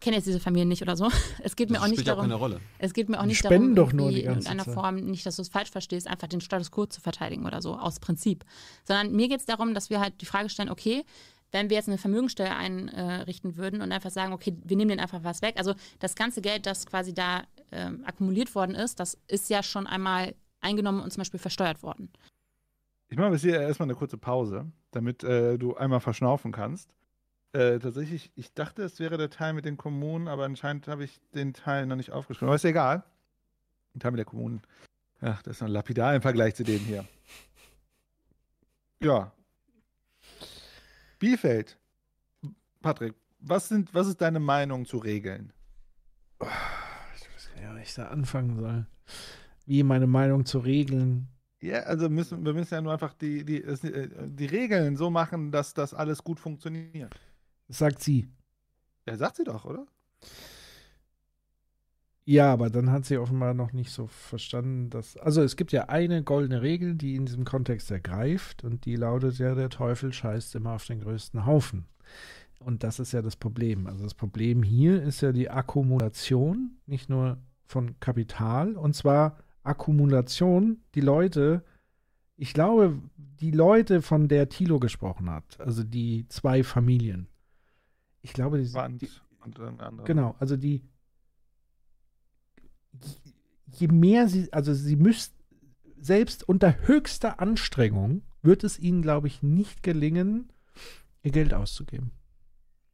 kenne 0.00 0.16
jetzt 0.16 0.26
diese 0.26 0.40
Familien 0.40 0.66
nicht 0.66 0.82
oder 0.82 0.96
so. 0.96 1.08
Es 1.44 1.54
geht 1.54 1.70
mir 1.70 1.76
Das 1.76 1.84
auch 1.84 1.86
nicht 1.86 1.98
spielt 1.98 2.08
ja 2.08 2.14
auch 2.14 2.16
darum. 2.16 2.30
keine 2.30 2.40
Rolle. 2.40 2.60
Es 2.78 2.92
geht 2.94 3.08
mir 3.08 3.18
auch 3.18 3.22
Die 3.22 3.28
nicht 3.28 3.38
spenden 3.38 3.76
darum, 3.76 3.90
doch 3.90 3.92
nur 3.96 4.10
die 4.10 4.22
in 4.22 4.24
ganze 4.24 4.48
irgendeiner 4.48 4.64
Zeit. 4.64 4.74
Form, 4.74 4.96
nicht, 4.96 5.24
dass 5.24 5.36
du 5.36 5.42
es 5.42 5.48
falsch 5.48 5.70
verstehst, 5.70 6.08
einfach 6.08 6.26
den 6.26 6.40
Status 6.40 6.72
quo 6.72 6.86
zu 6.86 7.00
verteidigen 7.00 7.46
oder 7.46 7.62
so, 7.62 7.76
aus 7.76 8.00
Prinzip. 8.00 8.44
Sondern 8.84 9.12
mir 9.12 9.28
geht 9.28 9.38
es 9.38 9.46
darum, 9.46 9.72
dass 9.72 9.88
wir 9.88 10.00
halt 10.00 10.20
die 10.20 10.26
Frage 10.26 10.48
stellen, 10.48 10.68
okay, 10.68 11.04
wenn 11.52 11.70
wir 11.70 11.76
jetzt 11.76 11.88
eine 11.88 11.98
Vermögensteuer 11.98 12.56
einrichten 12.56 13.56
würden 13.56 13.82
und 13.82 13.92
einfach 13.92 14.10
sagen, 14.10 14.32
okay, 14.32 14.56
wir 14.64 14.76
nehmen 14.76 14.88
denen 14.88 15.00
einfach 15.00 15.22
was 15.22 15.42
weg. 15.42 15.54
Also 15.58 15.74
das 16.00 16.16
ganze 16.16 16.40
Geld, 16.40 16.66
das 16.66 16.86
quasi 16.86 17.14
da 17.14 17.44
ähm, 17.70 18.02
akkumuliert 18.04 18.52
worden 18.56 18.74
ist, 18.74 18.98
das 18.98 19.16
ist 19.28 19.48
ja 19.48 19.62
schon 19.62 19.86
einmal 19.86 20.34
eingenommen 20.60 21.00
und 21.00 21.12
zum 21.12 21.20
Beispiel 21.20 21.40
versteuert 21.40 21.82
worden. 21.82 22.10
Ich 23.08 23.18
mache 23.18 23.32
jetzt 23.32 23.42
hier 23.42 23.60
erstmal 23.60 23.86
eine 23.86 23.96
kurze 23.96 24.16
Pause, 24.16 24.70
damit 24.92 25.24
äh, 25.24 25.58
du 25.58 25.76
einmal 25.76 26.00
verschnaufen 26.00 26.52
kannst. 26.52 26.94
Äh, 27.52 27.80
tatsächlich, 27.80 28.30
ich 28.36 28.54
dachte, 28.54 28.84
es 28.84 29.00
wäre 29.00 29.18
der 29.18 29.30
Teil 29.30 29.52
mit 29.54 29.64
den 29.64 29.76
Kommunen, 29.76 30.28
aber 30.28 30.44
anscheinend 30.44 30.86
habe 30.86 31.02
ich 31.02 31.20
den 31.34 31.52
Teil 31.52 31.86
noch 31.86 31.96
nicht 31.96 32.12
aufgeschrieben. 32.12 32.48
Aber 32.48 32.54
ist 32.54 32.64
egal. 32.64 33.02
Der 33.94 34.00
Teil 34.00 34.12
mit 34.12 34.18
der 34.18 34.24
Kommunen. 34.24 34.62
Ach, 35.20 35.42
das 35.42 35.56
ist 35.56 35.62
noch 35.62 35.68
lapidar 35.68 36.14
im 36.14 36.22
Vergleich 36.22 36.54
zu 36.54 36.62
dem 36.62 36.78
hier. 36.78 37.04
Ja. 39.02 39.32
Bielefeld. 41.18 41.76
Patrick, 42.80 43.14
was, 43.40 43.68
sind, 43.68 43.92
was 43.92 44.06
ist 44.06 44.20
deine 44.20 44.40
Meinung 44.40 44.86
zu 44.86 44.98
Regeln? 44.98 45.52
Ich 46.40 46.46
weiß 46.46 47.50
gar 47.54 47.72
nicht, 47.72 47.76
wie 47.76 47.82
ich 47.82 47.94
da 47.94 48.08
anfangen 48.08 48.56
soll. 48.56 48.86
Wie 49.70 49.84
meine 49.84 50.08
Meinung 50.08 50.46
zu 50.46 50.58
Regeln. 50.58 51.28
Ja, 51.62 51.82
also 51.82 52.08
müssen, 52.08 52.44
wir 52.44 52.54
müssen 52.54 52.74
ja 52.74 52.80
nur 52.80 52.92
einfach 52.92 53.14
die, 53.14 53.44
die, 53.44 53.62
äh, 53.62 54.08
die 54.26 54.46
Regeln 54.46 54.96
so 54.96 55.10
machen, 55.10 55.52
dass 55.52 55.74
das 55.74 55.94
alles 55.94 56.24
gut 56.24 56.40
funktioniert. 56.40 57.14
Das 57.68 57.78
sagt 57.78 58.02
sie. 58.02 58.26
Ja, 59.06 59.16
sagt 59.16 59.36
sie 59.36 59.44
doch, 59.44 59.64
oder? 59.64 59.86
Ja, 62.24 62.52
aber 62.52 62.68
dann 62.68 62.90
hat 62.90 63.04
sie 63.04 63.16
offenbar 63.16 63.54
noch 63.54 63.72
nicht 63.72 63.92
so 63.92 64.08
verstanden, 64.08 64.90
dass. 64.90 65.16
Also 65.16 65.40
es 65.40 65.54
gibt 65.54 65.70
ja 65.70 65.88
eine 65.88 66.24
goldene 66.24 66.62
Regel, 66.62 66.96
die 66.96 67.14
in 67.14 67.26
diesem 67.26 67.44
Kontext 67.44 67.92
ergreift 67.92 68.64
und 68.64 68.86
die 68.86 68.96
lautet 68.96 69.38
ja, 69.38 69.54
der 69.54 69.68
Teufel 69.68 70.12
scheißt 70.12 70.56
immer 70.56 70.72
auf 70.72 70.84
den 70.84 70.98
größten 70.98 71.46
Haufen. 71.46 71.86
Und 72.58 72.82
das 72.82 72.98
ist 72.98 73.12
ja 73.12 73.22
das 73.22 73.36
Problem. 73.36 73.86
Also 73.86 74.02
das 74.02 74.14
Problem 74.14 74.64
hier 74.64 75.00
ist 75.00 75.20
ja 75.20 75.30
die 75.30 75.48
Akkumulation, 75.48 76.72
nicht 76.86 77.08
nur 77.08 77.38
von 77.66 78.00
Kapital, 78.00 78.76
und 78.76 78.96
zwar 78.96 79.38
Akkumulation, 79.62 80.82
die 80.94 81.00
Leute, 81.00 81.64
ich 82.36 82.54
glaube, 82.54 83.00
die 83.16 83.50
Leute, 83.50 84.02
von 84.02 84.28
der 84.28 84.48
Thilo 84.48 84.78
gesprochen 84.80 85.30
hat, 85.30 85.60
also 85.60 85.82
die 85.82 86.26
zwei 86.28 86.62
Familien, 86.64 87.28
ich 88.22 88.32
glaube, 88.32 88.62
die, 88.62 88.72
Wand 88.74 89.02
die 89.02 89.10
und 89.44 89.58
anderer. 89.58 90.04
genau, 90.04 90.34
also 90.38 90.56
die, 90.56 90.82
je 93.66 93.88
mehr 93.88 94.28
sie, 94.28 94.52
also 94.52 94.74
sie 94.74 94.96
müssten, 94.96 95.36
selbst 95.98 96.48
unter 96.48 96.86
höchster 96.86 97.40
Anstrengung 97.40 98.22
wird 98.42 98.64
es 98.64 98.78
ihnen, 98.78 99.02
glaube 99.02 99.26
ich, 99.26 99.42
nicht 99.42 99.82
gelingen, 99.82 100.50
ihr 101.22 101.30
Geld 101.30 101.52
auszugeben. 101.52 102.10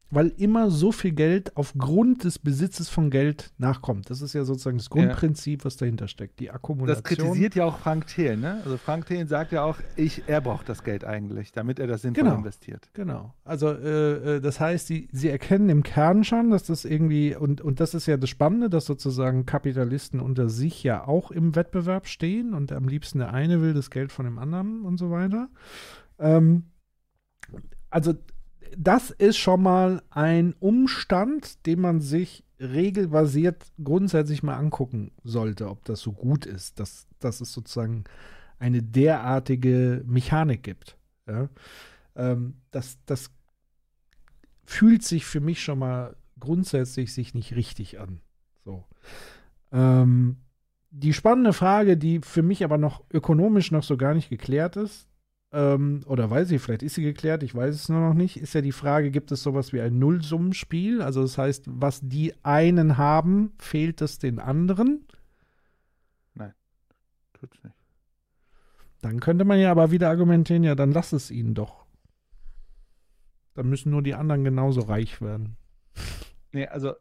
Weil 0.09 0.29
immer 0.37 0.71
so 0.71 0.93
viel 0.93 1.11
Geld 1.11 1.57
aufgrund 1.57 2.23
des 2.23 2.39
Besitzes 2.39 2.87
von 2.87 3.09
Geld 3.09 3.51
nachkommt. 3.57 4.09
Das 4.09 4.21
ist 4.21 4.31
ja 4.33 4.45
sozusagen 4.45 4.77
das 4.77 4.89
Grundprinzip, 4.89 5.65
was 5.65 5.75
dahinter 5.75 6.07
steckt. 6.07 6.39
Die 6.39 6.49
Akkumulation. 6.49 7.03
Das 7.03 7.17
kritisiert 7.17 7.55
ja 7.55 7.65
auch 7.65 7.77
Frank 7.79 8.07
Thelen, 8.07 8.39
ne? 8.39 8.61
Also 8.63 8.77
Frank 8.77 9.05
Thelen 9.07 9.27
sagt 9.27 9.51
ja 9.51 9.63
auch, 9.63 9.77
ich, 9.97 10.23
er 10.27 10.39
braucht 10.39 10.69
das 10.69 10.85
Geld 10.85 11.03
eigentlich, 11.03 11.51
damit 11.51 11.79
er 11.79 11.87
das 11.87 12.03
sinnvoll 12.03 12.23
Genau. 12.23 12.37
investiert. 12.37 12.89
Genau. 12.93 13.33
Also 13.43 13.69
äh, 13.69 14.35
äh, 14.37 14.39
das 14.39 14.61
heißt, 14.61 14.87
sie, 14.87 15.09
sie 15.11 15.27
erkennen 15.27 15.67
im 15.67 15.83
Kern 15.83 16.23
schon, 16.23 16.51
dass 16.51 16.63
das 16.63 16.85
irgendwie, 16.85 17.35
und, 17.35 17.59
und 17.59 17.81
das 17.81 17.93
ist 17.93 18.05
ja 18.05 18.15
das 18.15 18.29
Spannende, 18.29 18.69
dass 18.69 18.85
sozusagen 18.85 19.45
Kapitalisten 19.45 20.21
unter 20.21 20.47
sich 20.47 20.83
ja 20.83 21.05
auch 21.05 21.31
im 21.31 21.53
Wettbewerb 21.55 22.07
stehen 22.07 22.53
und 22.53 22.71
am 22.71 22.87
liebsten 22.87 23.19
der 23.19 23.33
eine 23.33 23.61
will 23.61 23.73
das 23.73 23.89
Geld 23.89 24.13
von 24.13 24.23
dem 24.23 24.39
anderen 24.39 24.83
und 24.83 24.97
so 24.97 25.11
weiter. 25.11 25.49
Ähm, 26.17 26.63
also 27.89 28.13
das 28.77 29.11
ist 29.11 29.37
schon 29.37 29.63
mal 29.63 30.01
ein 30.09 30.55
Umstand, 30.59 31.65
den 31.65 31.81
man 31.81 32.01
sich 32.01 32.43
regelbasiert 32.59 33.65
grundsätzlich 33.83 34.43
mal 34.43 34.55
angucken 34.55 35.11
sollte, 35.23 35.69
ob 35.69 35.85
das 35.85 36.01
so 36.01 36.11
gut 36.11 36.45
ist, 36.45 36.79
dass, 36.79 37.07
dass 37.19 37.41
es 37.41 37.53
sozusagen 37.53 38.05
eine 38.59 38.81
derartige 38.81 40.03
Mechanik 40.05 40.63
gibt. 40.63 40.97
Ja? 41.27 41.49
Ähm, 42.15 42.55
das, 42.71 42.97
das 43.05 43.29
fühlt 44.65 45.03
sich 45.03 45.25
für 45.25 45.39
mich 45.39 45.61
schon 45.63 45.79
mal 45.79 46.15
grundsätzlich 46.39 47.13
sich 47.13 47.33
nicht 47.33 47.55
richtig 47.55 47.99
an. 47.99 48.19
So. 48.65 48.85
Ähm, 49.71 50.37
die 50.89 51.13
spannende 51.13 51.53
Frage, 51.53 51.97
die 51.97 52.21
für 52.21 52.41
mich 52.41 52.63
aber 52.63 52.77
noch 52.77 53.03
ökonomisch 53.13 53.71
noch 53.71 53.83
so 53.83 53.97
gar 53.97 54.13
nicht 54.13 54.29
geklärt 54.29 54.75
ist, 54.77 55.07
ähm, 55.51 56.01
oder 56.05 56.29
weiß 56.29 56.51
ich, 56.51 56.61
vielleicht 56.61 56.83
ist 56.83 56.95
sie 56.95 57.03
geklärt, 57.03 57.41
ich 57.43 57.55
weiß 57.55 57.73
es 57.73 57.89
nur 57.89 58.01
noch 58.01 58.13
nicht, 58.13 58.37
ist 58.37 58.53
ja 58.53 58.61
die 58.61 58.71
Frage, 58.71 59.11
gibt 59.11 59.31
es 59.31 59.43
sowas 59.43 59.71
wie 59.73 59.81
ein 59.81 59.97
Nullsummenspiel? 59.97 61.01
Also 61.01 61.21
das 61.21 61.37
heißt, 61.37 61.65
was 61.67 62.01
die 62.03 62.33
einen 62.43 62.97
haben, 62.97 63.53
fehlt 63.57 64.01
es 64.01 64.19
den 64.19 64.39
anderen? 64.39 65.05
Nein, 66.33 66.53
tut's 67.33 67.63
nicht. 67.63 67.75
Dann 69.01 69.19
könnte 69.19 69.45
man 69.45 69.59
ja 69.59 69.71
aber 69.71 69.91
wieder 69.91 70.09
argumentieren, 70.09 70.63
ja, 70.63 70.75
dann 70.75 70.91
lass 70.91 71.13
es 71.13 71.31
ihnen 71.31 71.53
doch. 71.53 71.85
Dann 73.53 73.69
müssen 73.69 73.89
nur 73.89 74.03
die 74.03 74.15
anderen 74.15 74.43
genauso 74.43 74.81
reich 74.81 75.21
werden. 75.21 75.55
Nee, 76.51 76.67
also, 76.67 76.93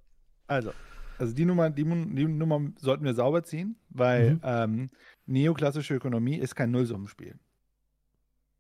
also, 0.47 0.73
also 1.18 1.34
die 1.34 1.44
Nummer, 1.44 1.70
die, 1.70 1.84
die 1.84 2.26
Nummer 2.26 2.60
sollten 2.78 3.05
wir 3.05 3.15
sauber 3.15 3.42
ziehen, 3.42 3.76
weil 3.89 4.34
Mhm. 4.34 4.41
ähm, 4.42 4.91
neoklassische 5.26 5.94
Ökonomie 5.94 6.36
ist 6.36 6.55
kein 6.55 6.70
Nullsummenspiel. 6.70 7.39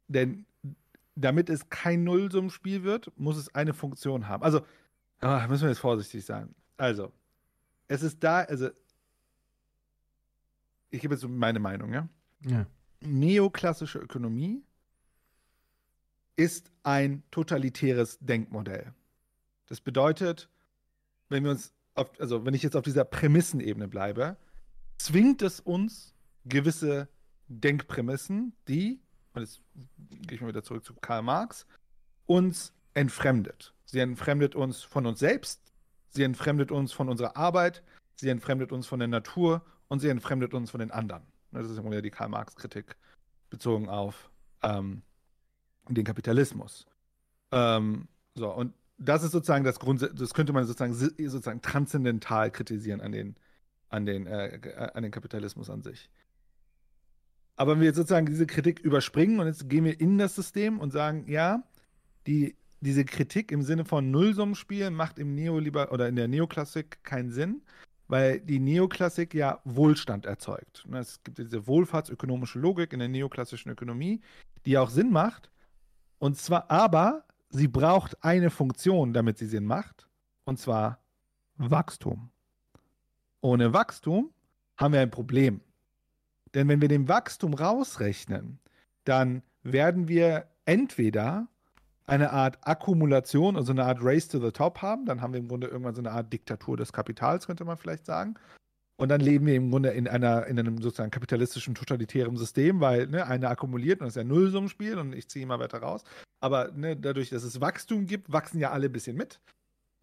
Denn 0.08 0.46
damit 1.14 1.48
es 1.48 1.68
kein 1.68 2.04
Nullsummenspiel 2.04 2.82
wird, 2.82 3.10
muss 3.18 3.36
es 3.36 3.54
eine 3.54 3.74
Funktion 3.74 4.28
haben. 4.28 4.42
Also, 4.42 4.60
ah, 5.20 5.46
müssen 5.48 5.62
wir 5.62 5.70
jetzt 5.70 5.78
vorsichtig 5.78 6.24
sein. 6.24 6.54
Also, 6.76 7.12
es 7.88 8.02
ist 8.02 8.22
da, 8.22 8.40
also, 8.40 8.68
ich 10.90 11.00
gebe 11.00 11.14
jetzt 11.14 11.26
meine 11.26 11.58
Meinung, 11.58 11.92
ja? 11.92 12.08
Ja. 12.46 12.66
Neoklassische 13.00 13.98
Ökonomie 13.98 14.62
ist 16.36 16.70
ein 16.82 17.22
totalitäres 17.30 18.18
Denkmodell. 18.20 18.92
Das 19.66 19.80
bedeutet, 19.80 20.50
wenn 21.28 21.44
wir 21.44 21.50
uns 21.50 21.72
auf, 21.94 22.10
also 22.20 22.44
wenn 22.44 22.54
ich 22.54 22.62
jetzt 22.62 22.76
auf 22.76 22.84
dieser 22.84 23.04
Prämissenebene 23.04 23.88
bleibe, 23.88 24.36
zwingt 24.98 25.42
es 25.42 25.60
uns 25.60 26.14
gewisse 26.44 27.08
Denkprämissen, 27.48 28.54
die, 28.68 29.00
und 29.36 29.42
jetzt 29.42 29.60
gehe 30.26 30.36
ich 30.36 30.40
mal 30.40 30.48
wieder 30.48 30.62
zurück 30.62 30.84
zu 30.84 30.94
Karl 30.94 31.22
Marx, 31.22 31.66
uns 32.26 32.72
entfremdet. 32.94 33.74
Sie 33.84 34.00
entfremdet 34.00 34.54
uns 34.54 34.82
von 34.82 35.06
uns 35.06 35.18
selbst, 35.18 35.60
sie 36.08 36.24
entfremdet 36.24 36.72
uns 36.72 36.92
von 36.92 37.08
unserer 37.08 37.36
Arbeit, 37.36 37.82
sie 38.16 38.28
entfremdet 38.28 38.72
uns 38.72 38.86
von 38.86 38.98
der 38.98 39.08
Natur 39.08 39.64
und 39.88 40.00
sie 40.00 40.08
entfremdet 40.08 40.54
uns 40.54 40.70
von 40.70 40.80
den 40.80 40.90
anderen. 40.90 41.22
Das 41.52 41.70
ist 41.70 41.80
Grunde 41.80 42.02
die 42.02 42.10
Karl 42.10 42.28
Marx-Kritik 42.28 42.96
bezogen 43.50 43.88
auf 43.88 44.30
ähm, 44.62 45.02
den 45.88 46.04
Kapitalismus. 46.04 46.86
Ähm, 47.52 48.08
so, 48.34 48.50
und 48.50 48.74
das 48.98 49.22
ist 49.22 49.32
sozusagen 49.32 49.64
das 49.64 49.78
Grund, 49.78 50.02
das 50.02 50.34
könnte 50.34 50.52
man 50.52 50.64
sozusagen, 50.66 50.94
sozusagen 50.94 51.60
transzendental 51.60 52.50
kritisieren 52.50 53.00
an 53.00 53.12
den, 53.12 53.36
an 53.88 54.06
den, 54.06 54.26
äh, 54.26 54.90
an 54.94 55.02
den 55.02 55.12
Kapitalismus 55.12 55.70
an 55.70 55.82
sich. 55.82 56.10
Aber 57.56 57.72
wenn 57.72 57.80
wir 57.80 57.86
jetzt 57.86 57.96
sozusagen 57.96 58.26
diese 58.26 58.46
Kritik 58.46 58.80
überspringen 58.80 59.40
und 59.40 59.46
jetzt 59.46 59.68
gehen 59.68 59.84
wir 59.84 59.98
in 59.98 60.18
das 60.18 60.34
System 60.34 60.78
und 60.78 60.92
sagen, 60.92 61.24
ja, 61.26 61.62
die, 62.26 62.54
diese 62.80 63.04
Kritik 63.04 63.50
im 63.50 63.62
Sinne 63.62 63.84
von 63.84 64.10
Nullsummenspiel 64.10 64.90
macht 64.90 65.18
im 65.18 65.34
Neoliber 65.34 65.90
oder 65.90 66.08
in 66.08 66.16
der 66.16 66.28
Neoklassik 66.28 67.02
keinen 67.02 67.30
Sinn, 67.30 67.62
weil 68.08 68.40
die 68.40 68.58
Neoklassik 68.58 69.34
ja 69.34 69.60
Wohlstand 69.64 70.26
erzeugt. 70.26 70.84
Ne, 70.86 70.98
Es 70.98 71.22
gibt 71.24 71.38
diese 71.38 71.66
wohlfahrtsökonomische 71.66 72.58
Logik 72.58 72.92
in 72.92 72.98
der 72.98 73.08
neoklassischen 73.08 73.72
Ökonomie, 73.72 74.20
die 74.66 74.76
auch 74.76 74.90
Sinn 74.90 75.10
macht. 75.10 75.50
Und 76.18 76.36
zwar 76.36 76.70
aber, 76.70 77.24
sie 77.48 77.68
braucht 77.68 78.22
eine 78.22 78.50
Funktion, 78.50 79.12
damit 79.12 79.38
sie 79.38 79.46
Sinn 79.46 79.64
macht, 79.64 80.08
und 80.44 80.58
zwar 80.58 81.00
Wachstum. 81.56 82.30
Ohne 83.40 83.72
Wachstum 83.72 84.30
haben 84.76 84.92
wir 84.92 85.00
ein 85.00 85.10
Problem. 85.10 85.60
Denn 86.54 86.68
wenn 86.68 86.80
wir 86.80 86.88
den 86.88 87.08
Wachstum 87.08 87.54
rausrechnen, 87.54 88.58
dann 89.04 89.42
werden 89.62 90.08
wir 90.08 90.46
entweder 90.64 91.48
eine 92.06 92.30
Art 92.32 92.58
Akkumulation, 92.62 93.56
also 93.56 93.72
eine 93.72 93.84
Art 93.84 93.98
Race 94.00 94.28
to 94.28 94.38
the 94.38 94.52
Top 94.52 94.80
haben, 94.80 95.06
dann 95.06 95.20
haben 95.20 95.32
wir 95.32 95.40
im 95.40 95.48
Grunde 95.48 95.66
irgendwann 95.66 95.94
so 95.94 96.00
eine 96.00 96.12
Art 96.12 96.32
Diktatur 96.32 96.76
des 96.76 96.92
Kapitals, 96.92 97.46
könnte 97.46 97.64
man 97.64 97.76
vielleicht 97.76 98.06
sagen. 98.06 98.34
Und 98.98 99.10
dann 99.10 99.20
leben 99.20 99.44
wir 99.46 99.54
im 99.54 99.70
Grunde 99.70 99.90
in, 99.90 100.08
einer, 100.08 100.46
in 100.46 100.58
einem 100.58 100.80
sozusagen 100.80 101.10
kapitalistischen, 101.10 101.74
totalitären 101.74 102.36
System, 102.36 102.80
weil 102.80 103.06
ne, 103.08 103.26
einer 103.26 103.50
akkumuliert 103.50 104.00
und 104.00 104.06
das 104.06 104.12
ist 104.12 104.16
ja 104.16 104.22
ein 104.22 104.28
Nullsummenspiel 104.28 104.98
und 104.98 105.14
ich 105.14 105.28
ziehe 105.28 105.42
immer 105.42 105.58
weiter 105.58 105.78
raus. 105.78 106.02
Aber 106.40 106.70
ne, 106.72 106.96
dadurch, 106.96 107.28
dass 107.28 107.42
es 107.42 107.60
Wachstum 107.60 108.06
gibt, 108.06 108.32
wachsen 108.32 108.58
ja 108.58 108.70
alle 108.70 108.86
ein 108.86 108.92
bisschen 108.92 109.16
mit. 109.16 109.40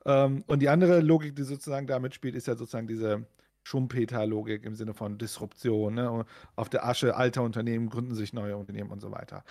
Ähm, 0.06 0.44
und 0.48 0.60
die 0.60 0.70
andere 0.70 1.00
Logik, 1.00 1.36
die 1.36 1.44
sozusagen 1.44 1.88
da 1.88 1.98
mitspielt, 2.00 2.36
ist 2.36 2.48
ja 2.48 2.56
sozusagen 2.56 2.88
diese 2.88 3.26
Schumpeter-Logik 3.64 4.64
im 4.64 4.75
Sinne 4.75 4.93
von 4.93 5.17
Disruption. 5.17 5.95
Ne? 5.95 6.25
Auf 6.56 6.69
der 6.69 6.85
Asche 6.85 7.16
alter 7.16 7.43
Unternehmen 7.43 7.90
gründen 7.90 8.16
sich 8.16 8.33
neue 8.33 8.58
Unternehmen 8.58 8.92
und 8.92 9.00
so 9.00 9.11
weiter. 9.11 9.43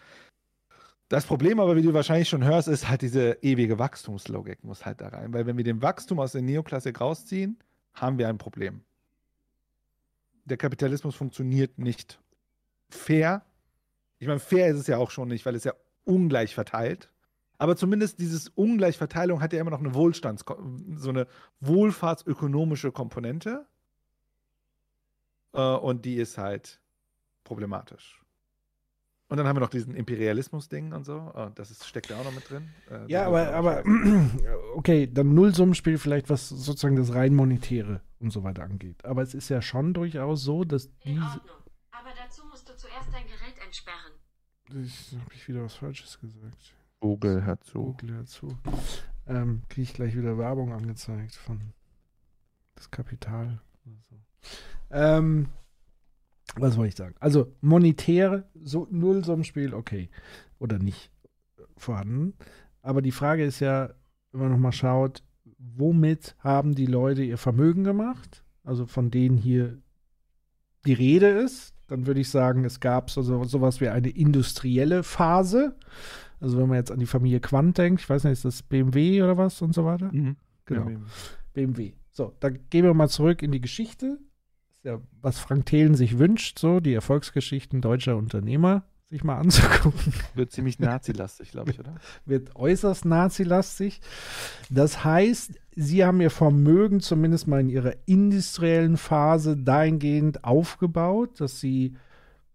Das 1.08 1.26
Problem 1.26 1.60
aber, 1.60 1.76
wie 1.76 1.82
du 1.82 1.92
wahrscheinlich 1.92 2.28
schon 2.28 2.44
hörst, 2.44 2.68
ist 2.68 2.89
halt 2.89 3.02
diese 3.02 3.39
ewige 3.42 3.78
Wachstumslogik 3.78 4.65
muss 4.65 4.86
halt 4.86 5.00
da 5.00 5.08
rein. 5.08 5.32
Weil 5.34 5.47
wenn 5.47 5.58
wir 5.58 5.65
den 5.65 5.82
Wachstum 5.82 6.18
aus 6.20 6.32
der 6.32 6.42
Neoklassik 6.42 7.00
rausziehen, 7.00 7.58
haben 7.92 8.16
wir 8.16 8.28
ein 8.28 8.39
Problem. 8.39 8.82
Der 10.44 10.57
Kapitalismus 10.57 11.15
funktioniert 11.15 11.78
nicht 11.78 12.18
fair. 12.89 13.44
Ich 14.18 14.26
meine, 14.26 14.41
fair 14.41 14.68
ist 14.68 14.78
es 14.78 14.86
ja 14.86 14.97
auch 14.97 15.10
schon 15.10 15.28
nicht, 15.28 15.44
weil 15.44 15.55
es 15.55 15.65
ja 15.65 15.74
ungleich 16.05 16.55
verteilt. 16.55 17.10
Aber 17.58 17.76
zumindest 17.76 18.18
dieses 18.18 18.49
Ungleichverteilung 18.49 19.41
hat 19.41 19.52
ja 19.52 19.60
immer 19.60 19.70
noch 19.70 19.81
eine 19.81 19.94
Wohlstands-, 19.94 20.44
so 20.97 21.10
eine 21.10 21.26
wohlfahrtsökonomische 21.60 22.91
Komponente. 22.91 23.66
Äh, 25.53 25.61
und 25.61 26.05
die 26.05 26.17
ist 26.17 26.39
halt 26.39 26.81
problematisch. 27.45 28.19
Und 29.29 29.39
dann 29.39 29.47
haben 29.47 29.57
wir 29.57 29.61
noch 29.61 29.71
diesen 29.71 29.95
Imperialismus-Ding 29.95 30.93
und 30.93 31.05
so. 31.05 31.33
Äh, 31.35 31.51
Das 31.55 31.71
ist, 31.71 31.87
steckt 31.87 32.11
da 32.11 32.21
auch 32.21 32.25
noch 32.25 32.35
mit 32.35 32.51
drin. 32.51 32.69
Äh, 32.91 33.11
Ja, 33.11 33.27
aber, 33.27 33.55
aber 33.55 33.83
okay, 34.77 35.09
dann 35.11 35.33
Nullsummenspiel 35.35 35.97
vielleicht, 35.97 36.29
was 36.29 36.51
sozusagen 36.51 36.97
das 36.97 37.15
rein 37.15 37.35
monetäre 37.35 38.03
und 38.21 38.31
so 38.31 38.45
weiter 38.45 38.63
angeht. 38.65 39.05
Aber 39.07 39.23
es 39.23 39.33
ist 39.33 39.49
ja 39.49 39.63
schon 39.63 39.95
durchaus 39.95 40.43
so, 40.43 40.65
dass 40.65 40.91
diese. 41.05 41.23
Aber 41.23 42.11
dazu 42.23 42.45
musst 42.51 42.69
du 42.69 42.77
zuerst 42.77 43.09
dein 43.13 43.25
Gerät 43.27 43.55
entsperren. 43.65 44.13
Ich 44.85 45.17
habe 45.19 45.35
ich 45.35 45.49
wieder 45.49 45.63
was 45.63 45.75
Falsches 45.75 46.21
gesagt. 46.21 46.75
Google 47.01 47.43
hört 47.45 47.65
zu. 47.65 47.79
Google 47.85 48.15
hört 48.17 48.29
zu. 48.29 48.57
Ähm, 49.27 49.63
Kriege 49.69 49.83
ich 49.83 49.95
gleich 49.95 50.15
wieder 50.17 50.37
Werbung 50.37 50.73
angezeigt 50.73 51.35
von 51.37 51.73
das 52.75 52.91
Kapital. 52.91 53.61
Also. 53.87 54.23
Ähm, 54.93 55.49
was 56.57 56.77
wollte 56.77 56.89
ich 56.91 56.97
sagen? 56.97 57.15
Also 57.19 57.53
monetäre, 57.61 58.49
so 58.62 58.87
Nullsummenspiel, 58.91 59.75
okay. 59.75 60.11
Oder 60.59 60.79
nicht 60.79 61.11
vorhanden. 61.77 62.35
Aber 62.83 63.03
die 63.03 63.12
Frage 63.12 63.45
ist 63.45 63.61
ja, 63.61 63.95
wenn 64.33 64.43
man 64.43 64.51
nochmal 64.51 64.73
schaut, 64.73 65.23
womit 65.59 66.37
haben 66.39 66.75
die 66.75 66.87
Leute 66.87 67.23
ihr 67.23 67.39
Vermögen 67.39 67.85
gemacht? 67.85 68.45
Also 68.65 68.87
von 68.87 69.11
denen 69.11 69.37
hier 69.37 69.79
die 70.85 70.93
Rede 70.93 71.29
ist. 71.29 71.75
dann 71.89 72.07
würde 72.07 72.21
ich 72.21 72.31
sagen, 72.31 72.65
es 72.65 72.81
gab 72.81 73.11
so, 73.11 73.23
so 73.23 73.45
sowas 73.45 73.81
wie 73.81 73.89
eine 73.89 74.09
industrielle 74.09 75.03
Phase. 75.03 75.77
Also 76.41 76.59
wenn 76.59 76.69
man 76.69 76.79
jetzt 76.79 76.91
an 76.91 76.99
die 76.99 77.07
Familie 77.07 77.41
Quant 77.41 77.77
denkt, 77.77 78.01
ich 78.01 78.09
weiß 78.09 78.25
nicht, 78.25 78.33
ist 78.33 78.45
das 78.45 78.62
BMW 78.62 79.23
oder 79.23 79.37
was 79.37 79.61
und 79.62 79.75
so 79.75 79.85
weiter? 79.85 80.11
Mhm. 80.12 80.37
Genau. 80.65 80.85
BMW. 80.85 81.05
BMW. 81.53 81.93
So, 82.11 82.35
dann 82.41 82.59
gehen 82.71 82.85
wir 82.85 82.95
mal 82.95 83.09
zurück 83.09 83.43
in 83.43 83.53
die 83.53 83.61
Geschichte. 83.61 84.19
Ja, 84.85 85.01
was 85.20 85.39
Frank 85.39 85.67
Thelen 85.67 85.94
sich 85.94 86.19
wünscht, 86.19 86.59
so 86.59 86.81
die 86.81 86.94
Erfolgsgeschichten 86.94 87.81
deutscher 87.81 88.17
Unternehmer 88.17 88.85
sich 89.12 89.25
mal 89.25 89.36
anzugucken. 89.36 90.15
Wird 90.35 90.52
ziemlich 90.52 90.78
nazilastig, 90.78 91.51
glaube 91.51 91.70
ich, 91.70 91.78
oder? 91.78 91.94
Wird 92.25 92.57
äußerst 92.57 93.05
nazilastig. 93.05 94.01
Das 94.70 95.05
heißt, 95.05 95.52
sie 95.77 96.05
haben 96.05 96.20
ihr 96.23 96.31
Vermögen 96.31 97.01
zumindest 97.01 97.47
mal 97.47 97.61
in 97.61 97.69
ihrer 97.69 97.94
industriellen 98.07 98.97
Phase 98.97 99.57
dahingehend 99.57 100.44
aufgebaut, 100.44 101.41
dass 101.41 101.61
sie 101.61 101.94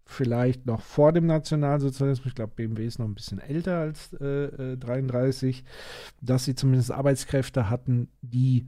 vielleicht 0.04 0.66
noch 0.66 0.80
vor 0.80 1.12
dem 1.12 1.26
Nationalsozialismus, 1.26 2.26
ich 2.26 2.34
glaube, 2.34 2.54
BMW 2.56 2.86
ist 2.86 2.98
noch 2.98 3.06
ein 3.06 3.14
bisschen 3.14 3.38
älter 3.38 3.78
als 3.78 4.12
äh, 4.14 4.72
äh, 4.72 4.76
33, 4.76 5.62
dass 6.20 6.44
sie 6.44 6.56
zumindest 6.56 6.90
Arbeitskräfte 6.90 7.70
hatten, 7.70 8.08
die 8.20 8.66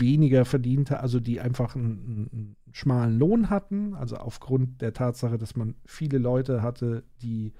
weniger 0.00 0.44
verdiente, 0.44 1.00
also 1.00 1.20
die 1.20 1.40
einfach 1.40 1.74
einen, 1.74 2.28
einen, 2.32 2.56
schmalen 2.72 3.18
Lohn 3.18 3.48
hatten, 3.48 3.94
also 3.94 4.16
aufgrund 4.16 4.82
der 4.82 4.92
Tatsache, 4.92 5.38
dass 5.38 5.56
man 5.56 5.76
viele 5.86 6.18
Leute 6.18 6.60
hatte, 6.60 7.04
die 7.22 7.54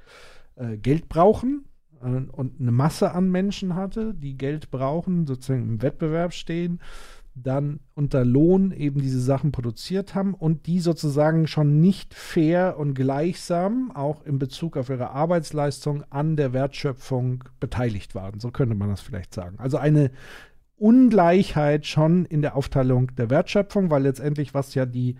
äh, 0.56 0.76
Geld 0.76 1.08
brauchen 1.08 1.64
äh, 2.02 2.06
und 2.06 2.60
eine 2.60 2.70
Masse 2.70 3.12
an 3.12 3.30
Menschen 3.30 3.74
hatte, 3.74 4.12
die 4.12 4.36
Geld 4.36 4.70
brauchen, 4.70 5.26
sozusagen 5.26 5.62
im 5.62 5.80
Wettbewerb 5.80 6.34
stehen, 6.34 6.80
dann 7.36 7.80
unter 7.94 8.24
Lohn 8.24 8.72
eben 8.72 9.00
diese 9.00 9.20
Sachen 9.20 9.52
produziert 9.52 10.14
haben 10.14 10.32
und 10.34 10.66
die 10.66 10.80
sozusagen 10.80 11.46
schon 11.46 11.80
nicht 11.80 12.14
fair 12.14 12.78
und 12.78 12.94
gleichsam 12.94 13.92
auch 13.92 14.24
in 14.24 14.38
Bezug 14.38 14.76
auf 14.76 14.88
ihre 14.88 15.10
Arbeitsleistung 15.10 16.02
an 16.10 16.36
der 16.36 16.54
Wertschöpfung 16.54 17.44
beteiligt 17.60 18.14
waren. 18.14 18.40
So 18.40 18.50
könnte 18.50 18.74
man 18.74 18.88
das 18.88 19.02
vielleicht 19.02 19.34
sagen. 19.34 19.58
Also 19.58 19.76
eine 19.76 20.10
Ungleichheit 20.76 21.86
schon 21.86 22.24
in 22.26 22.42
der 22.42 22.56
Aufteilung 22.56 23.14
der 23.16 23.30
Wertschöpfung, 23.30 23.90
weil 23.90 24.02
letztendlich, 24.02 24.54
was 24.54 24.74
ja 24.74 24.86
die 24.86 25.16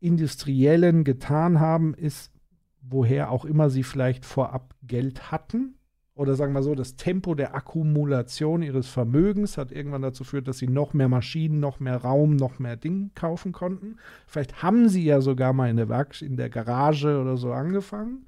Industriellen 0.00 1.04
getan 1.04 1.60
haben, 1.60 1.94
ist, 1.94 2.32
woher 2.80 3.30
auch 3.30 3.44
immer 3.44 3.70
sie 3.70 3.82
vielleicht 3.82 4.24
vorab 4.24 4.74
Geld 4.82 5.30
hatten, 5.30 5.76
oder 6.16 6.36
sagen 6.36 6.52
wir 6.52 6.62
so, 6.62 6.76
das 6.76 6.94
Tempo 6.94 7.34
der 7.34 7.56
Akkumulation 7.56 8.62
ihres 8.62 8.86
Vermögens 8.86 9.58
hat 9.58 9.72
irgendwann 9.72 10.02
dazu 10.02 10.22
geführt, 10.22 10.46
dass 10.46 10.58
sie 10.58 10.68
noch 10.68 10.94
mehr 10.94 11.08
Maschinen, 11.08 11.58
noch 11.58 11.80
mehr 11.80 11.96
Raum, 11.96 12.36
noch 12.36 12.60
mehr 12.60 12.76
Dinge 12.76 13.10
kaufen 13.16 13.50
konnten. 13.50 13.96
Vielleicht 14.28 14.62
haben 14.62 14.88
sie 14.88 15.04
ja 15.04 15.20
sogar 15.20 15.52
mal 15.52 15.68
in 15.68 15.76
der 15.76 15.88
Werk 15.88 16.22
in 16.22 16.36
der 16.36 16.50
Garage 16.50 17.20
oder 17.20 17.36
so 17.36 17.52
angefangen. 17.52 18.26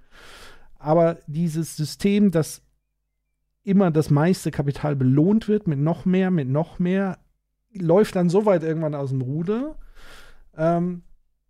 Aber 0.81 1.19
dieses 1.29 1.77
System, 1.77 2.33
das 2.33 2.63
immer 3.67 3.91
das 3.91 4.11
meiste 4.11 4.51
Kapital 4.51 4.95
belohnt 4.95 5.49
wird 5.49 5.67
mit 5.67 5.79
noch 5.79 6.05
mehr, 6.05 6.31
mit 6.31 6.49
noch 6.49 6.79
mehr, 6.79 7.19
läuft 7.73 8.15
dann 8.17 8.31
so 8.31 8.47
weit 8.47 8.63
irgendwann 8.63 8.95
aus 8.95 9.11
dem 9.11 9.23
Ruder, 9.23 9.77
ähm, 10.57 11.03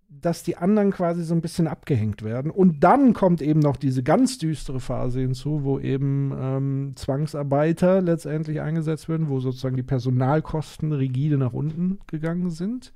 dass 0.08 0.42
die 0.42 0.56
anderen 0.56 0.92
quasi 0.92 1.24
so 1.24 1.34
ein 1.34 1.42
bisschen 1.42 1.66
abgehängt 1.66 2.22
werden. 2.22 2.50
Und 2.50 2.80
dann 2.80 3.12
kommt 3.12 3.42
eben 3.42 3.60
noch 3.60 3.76
diese 3.76 4.02
ganz 4.02 4.38
düstere 4.38 4.80
Phase 4.80 5.20
hinzu, 5.20 5.62
wo 5.62 5.78
eben 5.78 6.32
ähm, 6.38 6.92
Zwangsarbeiter 6.96 8.00
letztendlich 8.00 8.60
eingesetzt 8.60 9.08
werden, 9.08 9.28
wo 9.28 9.40
sozusagen 9.40 9.76
die 9.76 9.82
Personalkosten 9.82 10.92
rigide 10.92 11.36
nach 11.36 11.52
unten 11.52 11.98
gegangen 12.06 12.50
sind, 12.50 12.94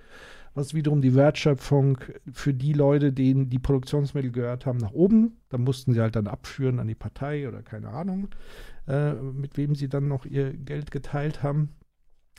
was 0.55 0.73
wiederum 0.73 1.03
die 1.03 1.15
Wertschöpfung 1.15 1.99
für 2.33 2.55
die 2.55 2.73
Leute, 2.73 3.13
denen 3.13 3.51
die 3.51 3.59
Produktionsmittel 3.59 4.31
gehört 4.31 4.65
haben, 4.65 4.79
nach 4.79 4.93
oben. 4.93 5.37
Da 5.51 5.59
mussten 5.59 5.93
sie 5.93 6.01
halt 6.01 6.17
dann 6.17 6.27
abführen 6.27 6.79
an 6.79 6.89
die 6.89 6.95
Partei 6.95 7.49
oder 7.49 7.63
keine 7.63 7.89
Ahnung, 7.89 8.29
äh, 8.91 9.15
mit 9.15 9.57
wem 9.57 9.75
sie 9.75 9.89
dann 9.89 10.09
noch 10.09 10.27
ihr 10.27 10.53
Geld 10.53 10.91
geteilt 10.91 11.43
haben. 11.43 11.77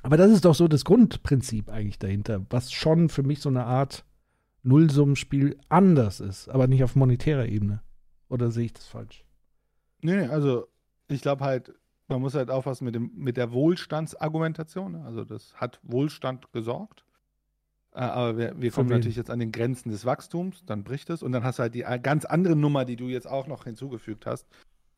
Aber 0.03 0.17
das 0.17 0.31
ist 0.31 0.45
doch 0.45 0.55
so 0.55 0.67
das 0.67 0.83
Grundprinzip 0.83 1.69
eigentlich 1.69 1.99
dahinter, 1.99 2.45
was 2.49 2.71
schon 2.71 3.07
für 3.07 3.23
mich 3.23 3.39
so 3.39 3.49
eine 3.49 3.65
Art 3.65 4.03
Nullsummenspiel 4.63 5.57
anders 5.69 6.19
ist, 6.19 6.49
aber 6.49 6.67
nicht 6.67 6.83
auf 6.83 6.95
monetärer 6.95 7.47
Ebene. 7.47 7.81
Oder 8.27 8.51
sehe 8.51 8.65
ich 8.65 8.73
das 8.73 8.85
falsch? 8.85 9.23
Nee, 10.01 10.25
also 10.25 10.67
ich 11.07 11.21
glaube 11.21 11.45
halt, 11.45 11.73
man 12.07 12.21
muss 12.21 12.35
halt 12.35 12.49
aufpassen 12.49 12.85
mit, 12.85 12.95
dem, 12.95 13.11
mit 13.15 13.37
der 13.37 13.51
Wohlstandsargumentation. 13.51 14.93
ne? 14.93 15.05
Also 15.05 15.23
das 15.23 15.55
hat 15.55 15.79
Wohlstand 15.83 16.51
gesorgt. 16.51 17.05
Äh, 17.93 17.99
Aber 17.99 18.37
wir, 18.37 18.59
wir 18.59 18.71
kommen 18.71 18.89
natürlich 18.89 19.17
jetzt 19.17 19.29
an 19.29 19.39
den 19.39 19.51
Grenzen 19.51 19.89
des 19.89 20.05
Wachstums, 20.05 20.63
dann 20.65 20.83
bricht 20.83 21.09
es 21.09 21.23
und 21.23 21.31
dann 21.31 21.43
hast 21.43 21.59
du 21.59 21.63
halt 21.63 21.75
die 21.75 21.85
ganz 22.01 22.25
andere 22.25 22.55
Nummer, 22.55 22.85
die 22.85 22.95
du 22.95 23.07
jetzt 23.07 23.27
auch 23.27 23.47
noch 23.47 23.63
hinzugefügt 23.65 24.25
hast, 24.25 24.47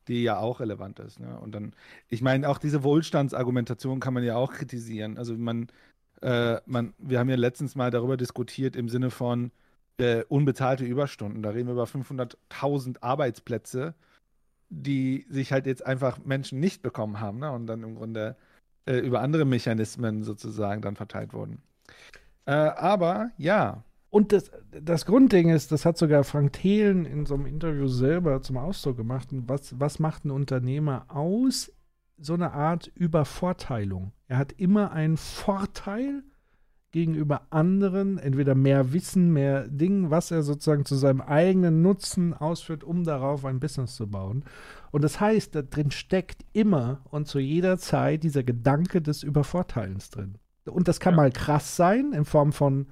die 0.08 0.22
ja 0.22 0.38
auch 0.38 0.60
relevant 0.60 0.98
ist. 1.00 1.20
Ne? 1.20 1.38
Und 1.40 1.54
dann, 1.54 1.74
ich 2.08 2.22
meine, 2.22 2.48
auch 2.48 2.58
diese 2.58 2.82
Wohlstandsargumentation 2.82 4.00
kann 4.00 4.14
man 4.14 4.24
ja 4.24 4.36
auch 4.36 4.52
kritisieren. 4.52 5.18
Also 5.18 5.36
man, 5.36 5.68
äh, 6.22 6.60
man, 6.66 6.94
wir 6.98 7.18
haben 7.18 7.28
ja 7.28 7.36
letztens 7.36 7.74
mal 7.74 7.90
darüber 7.90 8.16
diskutiert 8.16 8.76
im 8.76 8.88
Sinne 8.88 9.10
von 9.10 9.50
äh, 9.98 10.24
unbezahlte 10.28 10.84
Überstunden. 10.84 11.42
Da 11.42 11.50
reden 11.50 11.68
wir 11.68 11.74
über 11.74 11.84
500.000 11.84 13.02
Arbeitsplätze, 13.02 13.94
die 14.70 15.26
sich 15.30 15.52
halt 15.52 15.66
jetzt 15.66 15.86
einfach 15.86 16.18
Menschen 16.24 16.60
nicht 16.60 16.82
bekommen 16.82 17.20
haben 17.20 17.38
ne? 17.38 17.50
und 17.52 17.66
dann 17.66 17.82
im 17.82 17.94
Grunde 17.94 18.36
äh, 18.86 18.98
über 18.98 19.20
andere 19.20 19.44
Mechanismen 19.44 20.24
sozusagen 20.24 20.82
dann 20.82 20.96
verteilt 20.96 21.32
wurden. 21.32 21.62
Äh, 22.46 22.52
aber 22.52 23.30
ja, 23.38 23.84
Und 24.14 24.30
das, 24.30 24.48
das 24.70 25.06
Grundding 25.06 25.48
ist, 25.48 25.72
das 25.72 25.84
hat 25.84 25.98
sogar 25.98 26.22
Frank 26.22 26.52
Thelen 26.52 27.04
in 27.04 27.26
so 27.26 27.34
einem 27.34 27.46
Interview 27.46 27.88
selber 27.88 28.40
zum 28.42 28.58
Ausdruck 28.58 28.96
gemacht. 28.96 29.26
Was, 29.32 29.74
was 29.80 29.98
macht 29.98 30.24
ein 30.24 30.30
Unternehmer 30.30 31.06
aus? 31.08 31.72
So 32.16 32.34
eine 32.34 32.52
Art 32.52 32.92
Übervorteilung. 32.94 34.12
Er 34.28 34.38
hat 34.38 34.52
immer 34.52 34.92
einen 34.92 35.16
Vorteil 35.16 36.22
gegenüber 36.92 37.48
anderen, 37.50 38.18
entweder 38.18 38.54
mehr 38.54 38.92
Wissen, 38.92 39.32
mehr 39.32 39.66
Dingen, 39.66 40.12
was 40.12 40.30
er 40.30 40.44
sozusagen 40.44 40.84
zu 40.84 40.94
seinem 40.94 41.20
eigenen 41.20 41.82
Nutzen 41.82 42.34
ausführt, 42.34 42.84
um 42.84 43.02
darauf 43.02 43.44
ein 43.44 43.58
Business 43.58 43.96
zu 43.96 44.06
bauen. 44.06 44.44
Und 44.92 45.02
das 45.02 45.18
heißt, 45.18 45.56
da 45.56 45.62
drin 45.62 45.90
steckt 45.90 46.44
immer 46.52 47.00
und 47.10 47.26
zu 47.26 47.40
jeder 47.40 47.78
Zeit 47.78 48.22
dieser 48.22 48.44
Gedanke 48.44 49.02
des 49.02 49.24
Übervorteilens 49.24 50.10
drin. 50.10 50.38
Und 50.66 50.86
das 50.86 51.00
kann 51.00 51.16
mal 51.16 51.32
krass 51.32 51.74
sein, 51.74 52.12
in 52.12 52.24
Form 52.24 52.52
von, 52.52 52.86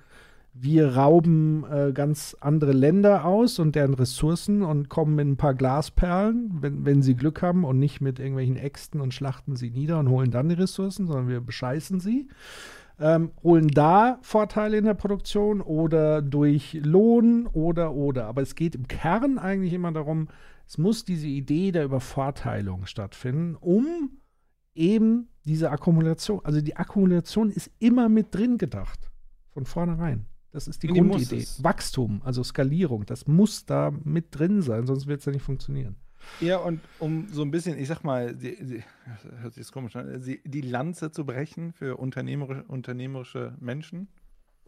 wir 0.55 0.97
rauben 0.97 1.65
äh, 1.65 1.93
ganz 1.93 2.37
andere 2.41 2.73
Länder 2.73 3.25
aus 3.25 3.59
und 3.59 3.75
deren 3.75 3.95
Ressourcen 3.95 4.63
und 4.63 4.91
kommen 4.91 5.15
mit 5.15 5.27
ein 5.27 5.37
paar 5.37 5.55
Glasperlen, 5.55 6.59
wenn, 6.61 6.85
wenn 6.85 7.03
sie 7.03 7.15
Glück 7.15 7.41
haben 7.41 7.65
und 7.65 7.79
nicht 7.79 8.01
mit 8.03 8.19
irgendwelchen 8.19 8.57
Äxten 8.57 9.01
und 9.01 9.15
schlachten 9.15 9.57
sie 9.57 9.71
nieder 9.71 9.99
und 9.99 10.11
holen 10.11 10.31
dann 10.31 10.51
die 10.51 10.55
Ressourcen, 10.55 11.07
sondern 11.07 11.29
wir 11.29 11.41
bescheißen 11.41 12.01
sie. 12.01 12.29
Ähm, 13.01 13.31
holen 13.43 13.69
da 13.69 14.19
Vorteile 14.21 14.77
in 14.77 14.85
der 14.85 14.95
Produktion 14.95 15.63
oder 15.63 16.21
durch 16.21 16.79
Lohn 16.83 17.47
oder 17.47 17.95
oder. 17.95 18.27
Aber 18.27 18.43
es 18.43 18.55
geht 18.55 18.75
im 18.75 18.87
Kern 18.87 19.39
eigentlich 19.39 19.73
immer 19.73 19.91
darum, 19.91 20.29
es 20.67 20.77
muss 20.77 21.05
diese 21.05 21.27
Idee 21.27 21.73
der 21.73 21.85
Übervorteilung 21.85 22.85
stattfinden, 22.85 23.57
um 23.59 24.11
eben 24.75 25.29
diese 25.47 25.71
Akkumulation, 25.71 26.41
also 26.45 26.61
die 26.61 26.77
Akkumulation 26.77 27.51
ist 27.51 27.71
immer 27.79 28.11
mit 28.11 28.35
drin 28.35 28.59
gedacht. 28.59 29.11
Von 29.51 29.65
vornherein. 29.65 30.27
Das 30.53 30.69
ist 30.69 30.83
die 30.83 30.89
muss 30.89 31.29
Grundidee. 31.29 31.47
Wachstum, 31.59 32.21
also 32.25 32.45
Skalierung, 32.45 33.07
das 33.07 33.27
muss 33.27 33.65
da 33.65 33.91
mit 34.05 34.39
drin 34.39 34.61
sein, 34.61 34.87
sonst 34.87 35.07
wird 35.07 35.21
es 35.21 35.27
ja 35.27 35.33
nicht 35.33 35.43
funktionieren. 35.43 35.97
Ja, 36.41 36.59
und 36.59 36.81
um 36.99 37.27
so 37.33 37.43
ein 37.43 37.51
bisschen, 37.51 37.79
ich 37.79 37.89
sag 37.89 38.05
mal, 38.05 38.35
die, 38.35 38.57
die, 38.65 38.85
hört 39.41 39.55
sich 39.55 39.71
komisch 39.73 39.97
an, 39.97 40.23
die, 40.23 40.41
die 40.45 40.61
Lanze 40.61 41.11
zu 41.11 41.25
brechen 41.25 41.73
für 41.73 41.97
unternehmerische, 41.97 42.65
unternehmerische 42.65 43.55
Menschen, 43.59 44.09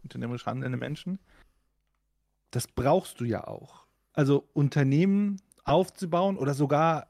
unternehmerisch 0.03 0.45
handelnde 0.45 0.77
Menschen, 0.77 1.19
das 2.51 2.67
brauchst 2.67 3.19
du 3.19 3.25
ja 3.25 3.47
auch. 3.47 3.85
Also 4.13 4.47
Unternehmen 4.53 5.41
aufzubauen 5.63 6.37
oder 6.37 6.53
sogar 6.53 7.07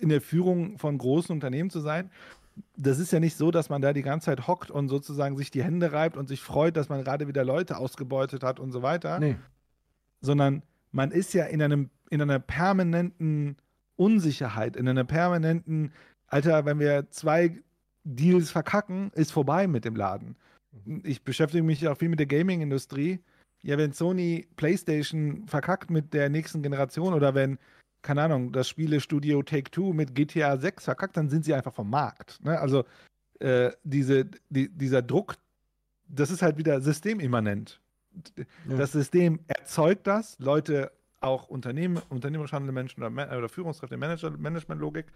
in 0.00 0.08
der 0.08 0.20
Führung 0.20 0.78
von 0.78 0.96
großen 0.96 1.32
Unternehmen 1.32 1.70
zu 1.70 1.80
sein, 1.80 2.10
das 2.76 2.98
ist 2.98 3.12
ja 3.12 3.20
nicht 3.20 3.36
so, 3.36 3.50
dass 3.50 3.68
man 3.68 3.82
da 3.82 3.92
die 3.92 4.02
ganze 4.02 4.26
Zeit 4.26 4.46
hockt 4.46 4.70
und 4.70 4.88
sozusagen 4.88 5.36
sich 5.36 5.50
die 5.50 5.62
Hände 5.62 5.92
reibt 5.92 6.16
und 6.16 6.28
sich 6.28 6.40
freut, 6.40 6.76
dass 6.76 6.88
man 6.88 7.02
gerade 7.04 7.28
wieder 7.28 7.44
Leute 7.44 7.76
ausgebeutet 7.76 8.42
hat 8.42 8.60
und 8.60 8.72
so 8.72 8.82
weiter 8.82 9.18
Nee. 9.18 9.36
sondern 10.20 10.62
man 10.92 11.10
ist 11.10 11.32
ja 11.34 11.44
in 11.44 11.62
einem 11.62 11.90
in 12.10 12.20
einer 12.20 12.40
permanenten 12.40 13.56
Unsicherheit, 13.96 14.76
in 14.76 14.88
einer 14.88 15.04
permanenten 15.04 15.92
Alter, 16.26 16.64
wenn 16.64 16.78
wir 16.80 17.08
zwei 17.10 17.60
Deals 18.04 18.50
verkacken, 18.50 19.10
ist 19.14 19.30
vorbei 19.30 19.66
mit 19.66 19.84
dem 19.84 19.94
Laden. 19.94 20.36
Ich 21.04 21.22
beschäftige 21.22 21.62
mich 21.62 21.86
auch 21.86 21.96
viel 21.98 22.08
mit 22.08 22.18
der 22.18 22.26
Gaming-Industrie. 22.26 23.20
Ja, 23.62 23.76
wenn 23.78 23.92
Sony 23.92 24.48
PlayStation 24.56 25.46
verkackt 25.46 25.90
mit 25.90 26.14
der 26.14 26.30
nächsten 26.30 26.62
Generation 26.62 27.12
oder 27.12 27.34
wenn, 27.34 27.58
keine 28.02 28.22
Ahnung, 28.22 28.52
das 28.52 28.68
Spielestudio 28.68 29.42
Take-Two 29.42 29.92
mit 29.92 30.14
GTA 30.14 30.56
6 30.56 30.84
verkackt, 30.84 31.16
dann 31.16 31.28
sind 31.28 31.44
sie 31.44 31.54
einfach 31.54 31.74
vom 31.74 31.90
Markt. 31.90 32.42
Ne? 32.42 32.58
Also 32.58 32.84
äh, 33.40 33.70
diese, 33.84 34.26
die, 34.48 34.68
dieser 34.68 35.02
Druck, 35.02 35.36
das 36.08 36.30
ist 36.30 36.42
halt 36.42 36.56
wieder 36.56 36.80
systemimmanent. 36.80 37.80
Ja. 38.36 38.76
Das 38.76 38.92
System 38.92 39.40
erzeugt 39.46 40.06
das, 40.06 40.38
Leute, 40.38 40.92
auch 41.20 41.48
Unternehmen, 41.48 42.00
unternehmerisch 42.08 42.52
handelnde 42.52 42.72
Menschen 42.72 43.02
oder, 43.02 43.10
oder 43.36 43.48
Führungskräfte, 43.48 43.96
Manager, 43.96 44.30
Managementlogik, 44.30 45.06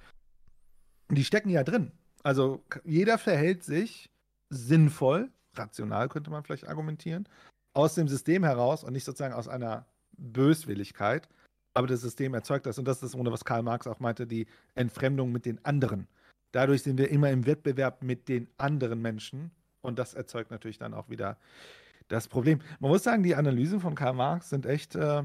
die 1.11 1.25
stecken 1.25 1.51
ja 1.51 1.65
drin. 1.65 1.93
Also 2.23 2.63
jeder 2.85 3.19
verhält 3.19 3.65
sich 3.65 4.11
sinnvoll, 4.51 5.31
rational 5.55 6.09
könnte 6.09 6.31
man 6.31 6.43
vielleicht 6.45 6.69
argumentieren, 6.69 7.29
aus 7.73 7.95
dem 7.95 8.09
System 8.09 8.45
heraus 8.45 8.85
und 8.85 8.93
nicht 8.93 9.05
sozusagen 9.05 9.35
aus 9.35 9.49
einer 9.49 9.87
Böswilligkeit. 10.17 11.29
Aber 11.75 11.89
das 11.89 12.01
System 12.01 12.35
erzeugt 12.35 12.67
das 12.67 12.79
und 12.79 12.87
das 12.87 13.03
ist 13.03 13.15
ohne 13.15 13.33
was 13.33 13.45
Karl 13.45 13.63
Marx 13.63 13.87
auch 13.87 13.99
meinte, 13.99 14.27
die 14.27 14.47
Entfremdung 14.75 15.33
mit 15.33 15.45
den 15.45 15.65
anderen. 15.65 16.07
Dadurch 16.53 16.83
sind 16.83 16.99
wir 16.99 17.11
immer 17.11 17.31
im 17.31 17.47
Wettbewerb 17.47 18.03
mit 18.03 18.29
den 18.29 18.49
anderen 18.59 19.03
Menschen 19.03 19.51
und 19.83 19.99
das 19.99 20.15
erzeugt 20.15 20.53
natürlich 20.53 20.79
dann 20.79 20.95
auch 20.95 21.09
wieder 21.09 21.37
das 22.09 22.29
Problem. 22.29 22.61
Man 22.79 22.91
muss 22.91 23.03
sagen, 23.03 23.25
die 23.25 23.35
Analysen 23.35 23.81
von 23.81 23.97
Karl 23.97 24.15
Marx 24.15 24.51
sind 24.51 24.67
echt 24.67 24.95
äh, 24.95 25.25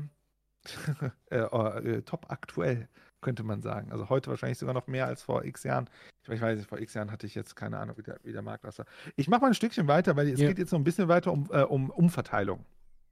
äh, 1.29 1.41
oh, 1.51 1.67
äh, 1.67 2.01
top 2.01 2.25
aktuell, 2.29 2.87
könnte 3.21 3.43
man 3.43 3.61
sagen. 3.61 3.91
Also 3.91 4.09
heute 4.09 4.29
wahrscheinlich 4.29 4.57
sogar 4.57 4.73
noch 4.73 4.87
mehr 4.87 5.05
als 5.05 5.21
vor 5.21 5.45
x 5.45 5.63
Jahren. 5.63 5.89
Ich 6.27 6.41
weiß 6.41 6.57
nicht, 6.57 6.69
vor 6.69 6.79
x 6.79 6.93
Jahren 6.95 7.11
hatte 7.11 7.27
ich 7.27 7.35
jetzt 7.35 7.55
keine 7.55 7.77
Ahnung, 7.77 7.97
wie 7.97 8.03
der, 8.03 8.19
wie 8.23 8.31
der 8.31 8.41
Markt 8.41 8.65
aussah. 8.65 8.85
Ich 9.15 9.27
mache 9.27 9.41
mal 9.41 9.47
ein 9.47 9.53
Stückchen 9.53 9.87
weiter, 9.87 10.15
weil 10.15 10.29
es 10.29 10.39
ja. 10.39 10.47
geht 10.47 10.59
jetzt 10.59 10.71
noch 10.71 10.79
ein 10.79 10.83
bisschen 10.83 11.07
weiter 11.07 11.31
um, 11.31 11.47
äh, 11.51 11.61
um 11.61 11.89
Umverteilung. 11.89 12.65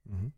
Mhm. 0.04 0.32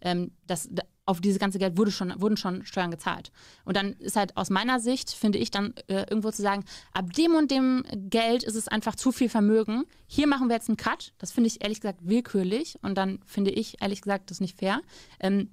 Ähm, 0.00 0.32
das, 0.46 0.68
auf 1.06 1.20
dieses 1.20 1.38
ganze 1.38 1.58
Geld 1.58 1.78
wurde 1.78 1.92
schon, 1.92 2.12
wurden 2.20 2.36
schon 2.36 2.66
Steuern 2.66 2.90
gezahlt. 2.90 3.30
Und 3.64 3.76
dann 3.76 3.92
ist 3.94 4.16
halt 4.16 4.36
aus 4.36 4.50
meiner 4.50 4.80
Sicht, 4.80 5.12
finde 5.12 5.38
ich, 5.38 5.50
dann 5.52 5.72
äh, 5.86 6.04
irgendwo 6.10 6.30
zu 6.32 6.42
sagen, 6.42 6.64
ab 6.92 7.12
dem 7.12 7.34
und 7.34 7.50
dem 7.50 7.84
Geld 7.94 8.42
ist 8.42 8.56
es 8.56 8.68
einfach 8.68 8.96
zu 8.96 9.12
viel 9.12 9.28
Vermögen. 9.28 9.84
Hier 10.08 10.26
machen 10.26 10.48
wir 10.48 10.56
jetzt 10.56 10.68
einen 10.68 10.76
Cut. 10.76 11.14
Das 11.18 11.30
finde 11.30 11.46
ich 11.46 11.62
ehrlich 11.62 11.80
gesagt 11.80 12.00
willkürlich. 12.02 12.76
Und 12.82 12.96
dann 12.98 13.20
finde 13.24 13.52
ich 13.52 13.80
ehrlich 13.80 14.02
gesagt 14.02 14.30
das 14.30 14.40
nicht 14.40 14.58
fair. 14.58 14.82
Ähm, 15.20 15.50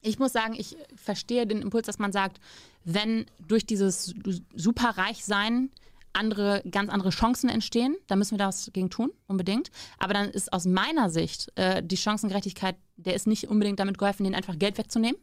ich 0.00 0.18
muss 0.18 0.32
sagen, 0.32 0.54
ich 0.56 0.76
verstehe 0.94 1.46
den 1.46 1.62
Impuls, 1.62 1.86
dass 1.86 1.98
man 1.98 2.12
sagt, 2.12 2.40
wenn 2.84 3.26
durch 3.46 3.66
dieses 3.66 4.14
Superreichsein 4.54 5.70
andere, 6.12 6.62
ganz 6.70 6.90
andere 6.90 7.10
Chancen 7.10 7.48
entstehen, 7.48 7.96
dann 8.06 8.18
müssen 8.18 8.38
wir 8.38 8.44
das 8.44 8.70
gegen 8.72 8.90
tun, 8.90 9.10
unbedingt. 9.26 9.70
Aber 9.98 10.14
dann 10.14 10.30
ist 10.30 10.52
aus 10.52 10.64
meiner 10.66 11.10
Sicht 11.10 11.52
äh, 11.56 11.82
die 11.82 11.96
Chancengerechtigkeit, 11.96 12.76
der 12.96 13.14
ist 13.14 13.26
nicht 13.26 13.48
unbedingt 13.48 13.80
damit 13.80 13.98
geholfen, 13.98 14.24
denen 14.24 14.34
einfach 14.34 14.58
Geld 14.58 14.78
wegzunehmen, 14.78 15.20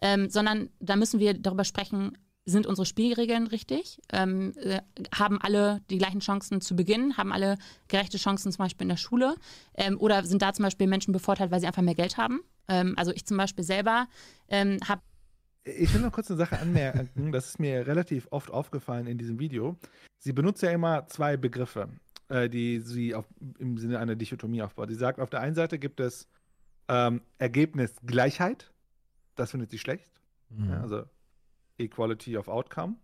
ähm, 0.00 0.30
sondern 0.30 0.70
da 0.80 0.96
müssen 0.96 1.20
wir 1.20 1.34
darüber 1.34 1.64
sprechen, 1.64 2.16
sind 2.44 2.66
unsere 2.66 2.86
Spielregeln 2.86 3.46
richtig? 3.46 4.00
Ähm, 4.12 4.52
äh, 4.56 4.80
haben 5.14 5.40
alle 5.40 5.80
die 5.90 5.98
gleichen 5.98 6.20
Chancen 6.20 6.60
zu 6.60 6.74
Beginn? 6.74 7.16
Haben 7.16 7.32
alle 7.32 7.56
gerechte 7.88 8.18
Chancen 8.18 8.50
zum 8.50 8.64
Beispiel 8.64 8.84
in 8.84 8.88
der 8.88 8.96
Schule? 8.96 9.36
Ähm, 9.74 9.96
oder 10.00 10.24
sind 10.24 10.42
da 10.42 10.52
zum 10.52 10.64
Beispiel 10.64 10.88
Menschen 10.88 11.12
bevorteilt, 11.12 11.50
weil 11.50 11.60
sie 11.60 11.66
einfach 11.66 11.82
mehr 11.82 11.94
Geld 11.94 12.16
haben? 12.16 12.40
Ähm, 12.68 12.94
also 12.96 13.12
ich 13.12 13.26
zum 13.26 13.36
Beispiel 13.36 13.64
selber 13.64 14.08
ähm, 14.48 14.78
habe 14.86 15.02
ich 15.64 15.92
will 15.94 16.00
noch 16.00 16.12
kurz 16.12 16.30
eine 16.30 16.38
Sache 16.38 16.58
anmerken, 16.58 17.32
das 17.32 17.48
ist 17.50 17.58
mir 17.60 17.86
relativ 17.86 18.26
oft 18.30 18.50
aufgefallen 18.50 19.06
in 19.06 19.18
diesem 19.18 19.38
Video. 19.38 19.76
Sie 20.18 20.32
benutzt 20.32 20.62
ja 20.62 20.70
immer 20.70 21.06
zwei 21.08 21.36
Begriffe, 21.36 21.88
äh, 22.28 22.48
die 22.48 22.80
sie 22.80 23.14
auf, 23.14 23.26
im 23.58 23.78
Sinne 23.78 23.98
einer 23.98 24.16
Dichotomie 24.16 24.62
aufbaut. 24.62 24.88
Sie 24.88 24.94
sagt, 24.94 25.20
auf 25.20 25.30
der 25.30 25.40
einen 25.40 25.54
Seite 25.54 25.78
gibt 25.78 26.00
es 26.00 26.28
ähm, 26.88 27.22
Ergebnisgleichheit, 27.38 28.72
das 29.36 29.50
findet 29.52 29.70
sie 29.70 29.78
schlecht. 29.78 30.10
Mhm. 30.50 30.70
Ja, 30.70 30.80
also 30.80 31.04
Equality 31.78 32.36
of 32.36 32.48
Outcome. 32.48 32.96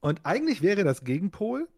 Und 0.00 0.24
eigentlich 0.24 0.62
wäre 0.62 0.84
das 0.84 1.04
Gegenpol 1.04 1.68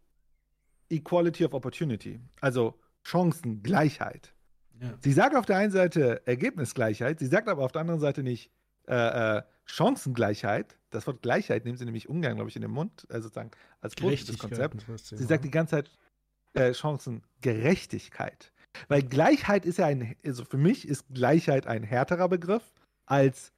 Equality 0.91 1.45
of 1.45 1.55
Opportunity, 1.55 2.21
also 2.41 2.79
Chancengleichheit. 3.05 4.35
Ja. 4.81 4.95
Sie 5.01 5.13
sagt 5.13 5.37
auf 5.37 5.47
der 5.47 5.57
einen 5.57 5.71
Seite 5.71 6.27
Ergebnisgleichheit, 6.27 7.21
sie 7.21 7.27
sagt 7.27 7.49
aber 7.49 7.65
auf 7.65 7.73
der 7.73 7.83
anderen 7.83 8.01
Seite 8.01 8.23
nicht 8.23 8.51
äh, 8.91 9.39
äh, 9.39 9.43
Chancengleichheit. 9.67 10.77
Das 10.91 11.07
Wort 11.07 11.23
Gleichheit 11.23 11.65
nehmen 11.65 11.79
sie 11.79 11.85
nämlich 11.85 12.09
ungern, 12.09 12.35
glaube 12.35 12.51
ich, 12.51 12.57
in 12.57 12.63
den 12.63 12.73
Mund, 12.73 13.07
also 13.09 13.29
sozusagen 13.29 13.53
als 13.81 13.95
positives 13.95 14.39
Konzept. 14.39 14.85
Sie 14.97 15.25
sagt 15.25 15.45
die 15.45 15.51
ganze 15.51 15.77
Zeit 15.77 15.91
äh, 16.55 16.75
Chancengerechtigkeit. 16.75 18.53
Weil 18.89 19.03
Gleichheit 19.03 19.65
ist 19.65 19.79
ja 19.79 19.87
ein, 19.87 20.17
also 20.25 20.45
für 20.45 20.57
mich 20.57 20.89
ist 20.89 21.05
Gleichheit 21.15 21.69
ein 21.69 21.85
härterer 21.85 22.29
Begriff 22.29 22.65
als 23.07 23.53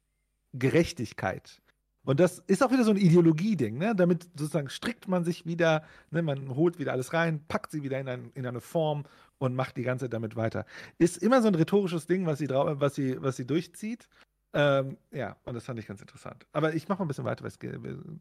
Gerechtigkeit. 0.53 1.61
Und 2.05 2.19
das 2.19 2.39
ist 2.45 2.61
auch 2.61 2.71
wieder 2.71 2.83
so 2.83 2.91
ein 2.91 2.97
Ideologie-Ding, 2.97 3.77
ne? 3.77 3.95
Damit 3.95 4.27
sozusagen 4.35 4.69
strickt 4.69 5.07
man 5.07 5.23
sich 5.23 5.45
wieder, 5.45 5.83
ne? 6.11 6.21
man 6.21 6.53
holt 6.55 6.77
wieder 6.77 6.91
alles 6.91 7.13
rein, 7.13 7.43
packt 7.47 7.71
sie 7.71 7.81
wieder 7.81 7.99
in, 7.99 8.09
ein, 8.09 8.31
in 8.35 8.45
eine 8.45 8.59
Form 8.59 9.05
und 9.39 9.55
macht 9.55 9.77
die 9.77 9.83
ganze 9.83 10.05
Zeit 10.05 10.13
damit 10.13 10.35
weiter. 10.35 10.65
Ist 10.97 11.17
immer 11.17 11.41
so 11.41 11.47
ein 11.47 11.55
rhetorisches 11.55 12.05
Ding, 12.05 12.25
was 12.25 12.39
sie, 12.39 12.49
was 12.49 12.95
sie, 12.95 13.21
was 13.21 13.37
sie 13.37 13.47
durchzieht. 13.47 14.09
Ähm, 14.55 14.97
ja, 15.11 15.35
und 15.45 15.55
das 15.55 15.65
fand 15.65 15.79
ich 15.79 15.87
ganz 15.87 15.99
interessant. 15.99 16.45
Aber 16.51 16.75
ich 16.75 16.87
mache 16.87 16.99
mal 16.99 17.05
ein 17.05 17.07
bisschen 17.07 17.25
weiter, 17.25 17.41
weil 17.41 17.49
es 17.49 17.57
geht, 17.57 17.73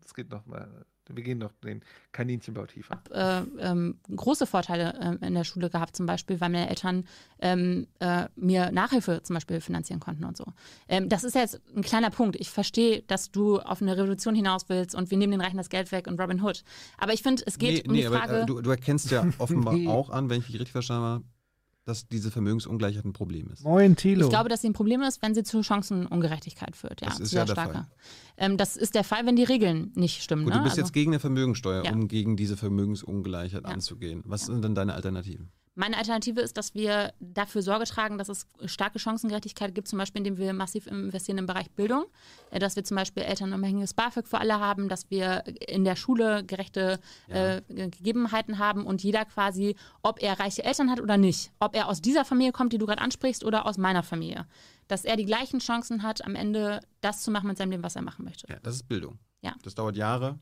es 0.05 0.15
geht 0.15 0.31
noch 0.31 0.47
mal, 0.47 0.67
wir 1.07 1.23
gehen 1.23 1.39
noch 1.39 1.53
den 1.63 1.83
Kaninchenbau 2.13 2.65
tiefer. 2.65 2.99
Ich 3.05 3.15
habe 3.15 3.47
äh, 3.59 3.69
ähm, 3.69 3.99
große 4.15 4.47
Vorteile 4.47 5.19
äh, 5.21 5.27
in 5.27 5.35
der 5.35 5.45
Schule 5.45 5.69
gehabt, 5.69 5.95
zum 5.95 6.07
Beispiel, 6.07 6.41
weil 6.41 6.49
meine 6.49 6.71
Eltern 6.71 7.05
ähm, 7.41 7.87
äh, 7.99 8.29
mir 8.35 8.73
Nachhilfe 8.73 9.23
zum 9.23 9.35
Beispiel 9.35 9.61
finanzieren 9.61 10.01
konnten 10.01 10.25
und 10.25 10.39
so. 10.39 10.47
Ähm, 10.89 11.11
das 11.11 11.23
ist 11.23 11.35
jetzt 11.35 11.61
ein 11.77 11.83
kleiner 11.83 12.09
Punkt. 12.09 12.37
Ich 12.37 12.49
verstehe, 12.49 13.03
dass 13.03 13.31
du 13.31 13.61
auf 13.61 13.83
eine 13.83 13.95
Revolution 13.99 14.35
hinaus 14.35 14.71
willst 14.71 14.95
und 14.95 15.11
wir 15.11 15.19
nehmen 15.19 15.33
den 15.33 15.41
Reichen 15.43 15.59
das 15.59 15.69
Geld 15.69 15.93
weg 15.93 16.07
und 16.07 16.19
Robin 16.19 16.43
Hood. 16.43 16.65
Aber 16.97 17.13
ich 17.13 17.23
finde, 17.23 17.43
es 17.45 17.59
geht 17.59 17.85
nee, 17.85 17.89
um 17.89 17.95
nee, 17.95 18.03
die 18.03 18.07
Frage. 18.07 18.33
Aber, 18.33 18.43
äh, 18.43 18.47
du, 18.47 18.63
du, 18.63 18.71
erkennst 18.71 19.11
ja 19.11 19.27
offenbar 19.39 19.75
auch 19.87 20.09
an, 20.09 20.31
wenn 20.31 20.41
ich 20.41 20.49
mich 20.49 20.55
richtig 20.55 20.73
verstanden 20.73 21.05
habe, 21.05 21.25
dass 21.85 22.07
diese 22.07 22.31
Vermögensungleichheit 22.31 23.05
ein 23.05 23.13
Problem 23.13 23.51
ist. 23.53 23.65
Moin, 23.65 23.97
Thilo. 23.97 24.27
Ich 24.27 24.31
glaube, 24.31 24.49
dass 24.49 24.61
sie 24.63 24.69
ein 24.69 24.73
Problem 24.73 25.03
ist, 25.03 25.21
wenn 25.23 25.35
sie 25.35 25.43
zu 25.43 25.63
Chancenungerechtigkeit 25.63 26.77
führt. 26.77 27.01
Ja, 27.01 27.09
das 27.09 27.21
ist 27.21 27.33
ja 27.33 27.45
der 27.45 27.53
starker. 27.53 27.73
Fall. 27.73 27.87
Ähm, 28.37 28.57
das 28.57 28.77
ist 28.77 28.95
der 28.95 29.05
Fall, 29.05 29.27
wenn 29.27 29.37
die 29.37 29.45
Regeln 29.45 29.93
nicht 29.95 30.23
stimmen. 30.23 30.45
Gut, 30.45 30.53
ne? 30.53 30.59
du 30.59 30.65
bist 30.65 30.75
also, 30.75 30.83
jetzt 30.83 30.93
gegen 30.93 31.13
eine 31.13 31.21
Vermögensteuer, 31.21 31.85
ja. 31.85 31.93
um 31.93 32.09
gegen 32.09 32.37
diese 32.37 32.57
Vermögensungleichheit 32.57 33.65
ja. 33.65 33.71
anzugehen. 33.71 34.23
Was 34.25 34.47
sind 34.47 34.63
denn 34.63 34.75
deine 34.75 34.95
Alternativen? 34.95 35.51
Meine 35.75 35.97
Alternative 35.97 36.41
ist, 36.43 36.59
dass 36.59 36.75
wir 36.75 37.15
dafür 37.19 37.63
Sorge 37.63 37.87
tragen, 37.87 38.19
dass 38.19 38.29
es 38.29 38.47
starke 38.67 38.99
Chancengerechtigkeit 38.99 39.75
gibt, 39.75 39.89
zum 39.89 39.99
Beispiel 39.99 40.19
indem 40.19 40.37
wir 40.37 40.53
massiv 40.53 40.87
investieren 40.87 41.39
im 41.39 41.47
Bereich 41.47 41.71
Bildung, 41.71 42.05
äh, 42.51 42.59
dass 42.59 42.77
wir 42.77 42.85
zum 42.85 42.97
Beispiel 42.97 43.23
elternunabhängiges 43.23 43.95
BAföG 43.95 44.29
für 44.29 44.39
alle 44.39 44.61
haben, 44.61 44.91
dass 44.91 45.11
wir 45.11 45.45
in 45.67 45.85
der 45.85 45.97
Schule 45.97 46.45
gerechte 46.45 47.01
ja. 47.29 47.57
äh, 47.57 47.63
Gegebenheiten 47.69 48.59
haben 48.59 48.85
und 48.85 49.03
jeder 49.03 49.25
quasi, 49.25 49.77
ob 50.03 50.23
er 50.23 50.39
reiche 50.39 50.63
Eltern 50.63 50.91
hat 50.91 51.01
oder 51.01 51.17
nicht, 51.17 51.53
ob 51.59 51.75
er 51.75 51.89
aus 51.89 52.03
dieser 52.03 52.27
Familie 52.27 52.53
kommt, 52.53 52.75
die 52.75 52.79
du 52.79 52.85
gerade 52.87 53.01
ansprichst, 53.01 53.43
oder 53.45 53.65
aus 53.65 53.79
meiner 53.79 54.03
Familie, 54.03 54.47
dass 54.89 55.07
er 55.07 55.17
die 55.17 55.25
gleichen 55.25 55.59
Chancen 55.59 56.03
hat, 56.03 56.23
am 56.25 56.35
Ende 56.35 56.81
das 57.01 57.23
zu 57.23 57.31
machen 57.31 57.47
mit 57.47 57.57
seinem 57.57 57.71
Leben, 57.71 57.83
was 57.83 57.97
er 57.97 58.03
machen 58.03 58.27
möchte. 58.27 58.47
Ja, 58.49 58.59
das 58.63 58.75
ist 58.75 58.89
Bildung. 58.89 59.19
Ja. 59.41 59.55
Das 59.63 59.75
dauert 59.75 59.97
Jahre, 59.97 60.39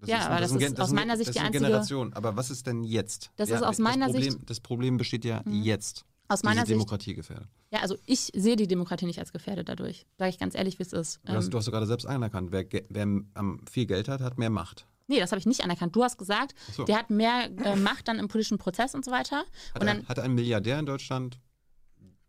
das 0.00 0.10
ja, 0.10 0.18
ist, 0.18 0.26
aber 0.26 0.40
das, 0.40 0.52
das 0.52 0.62
ist, 0.62 0.72
ist 0.72 0.80
aus 0.80 0.92
meiner 0.92 1.16
Sicht 1.16 1.34
die 1.34 1.40
einzige 1.40 1.64
Generation. 1.64 2.12
Aber 2.12 2.36
was 2.36 2.50
ist 2.50 2.66
denn 2.66 2.84
jetzt? 2.84 3.30
Das 3.36 3.48
ja, 3.48 3.56
ist 3.56 3.62
aus 3.62 3.78
meiner 3.78 4.06
Problem, 4.06 4.32
Sicht. 4.32 4.50
Das 4.50 4.60
Problem 4.60 4.96
besteht 4.96 5.24
ja 5.24 5.44
hm. 5.44 5.62
jetzt. 5.62 6.04
Aus 6.28 6.42
meiner 6.42 6.60
Sicht. 6.60 6.72
Demokratie 6.72 7.14
gefährdet. 7.14 7.48
Ja, 7.70 7.80
also 7.80 7.96
ich 8.04 8.30
sehe 8.34 8.56
die 8.56 8.66
Demokratie 8.66 9.06
nicht 9.06 9.18
als 9.18 9.32
gefährdet 9.32 9.68
dadurch. 9.68 10.06
Sage 10.18 10.30
ich 10.30 10.38
ganz 10.38 10.54
ehrlich, 10.54 10.78
wie 10.78 10.82
es 10.82 10.92
ist. 10.92 11.20
Du 11.24 11.32
hast, 11.32 11.46
ähm, 11.46 11.50
du 11.50 11.58
hast 11.58 11.70
gerade 11.70 11.86
selbst 11.86 12.06
anerkannt. 12.06 12.52
Wer, 12.52 12.66
wer 12.90 13.04
um, 13.04 13.60
viel 13.70 13.86
Geld 13.86 14.08
hat, 14.08 14.20
hat 14.20 14.38
mehr 14.38 14.50
Macht. 14.50 14.86
Nee, 15.06 15.20
das 15.20 15.32
habe 15.32 15.40
ich 15.40 15.46
nicht 15.46 15.64
anerkannt. 15.64 15.96
Du 15.96 16.04
hast 16.04 16.18
gesagt, 16.18 16.54
so. 16.76 16.84
der 16.84 16.98
hat 16.98 17.08
mehr 17.08 17.50
äh, 17.64 17.76
Macht 17.76 18.08
dann 18.08 18.18
im 18.18 18.28
politischen 18.28 18.58
Prozess 18.58 18.94
und 18.94 19.06
so 19.06 19.10
weiter. 19.10 19.38
Hat, 19.74 19.80
und 19.80 19.86
dann, 19.86 20.06
hat 20.06 20.18
ein 20.18 20.34
Milliardär 20.34 20.78
in 20.78 20.84
Deutschland 20.84 21.40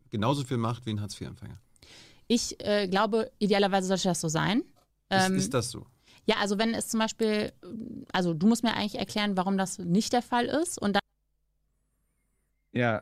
genauso 0.10 0.46
viel 0.46 0.58
Macht 0.58 0.86
wie 0.86 0.92
ein 0.92 1.02
Hartz-IV-Empfänger? 1.02 1.60
Ich 2.28 2.64
äh, 2.66 2.88
glaube, 2.88 3.32
idealerweise 3.40 3.88
sollte 3.88 4.08
das 4.08 4.22
so 4.22 4.30
sein. 4.30 4.64
Ähm, 5.10 5.36
ist, 5.36 5.46
ist 5.46 5.54
das 5.54 5.72
so? 5.72 5.86
Ja, 6.30 6.36
also 6.38 6.60
wenn 6.60 6.76
es 6.76 6.88
zum 6.90 7.00
Beispiel, 7.00 7.52
also 8.14 8.36
du 8.36 8.46
musst 8.46 8.62
mir 8.62 8.76
eigentlich 8.76 9.00
erklären, 9.00 9.36
warum 9.36 9.58
das 9.58 9.80
nicht 9.80 10.14
der 10.14 10.22
Fall 10.22 10.46
ist 10.46 10.80
und 10.80 10.94
dann. 10.94 11.02
Ja. 12.72 13.02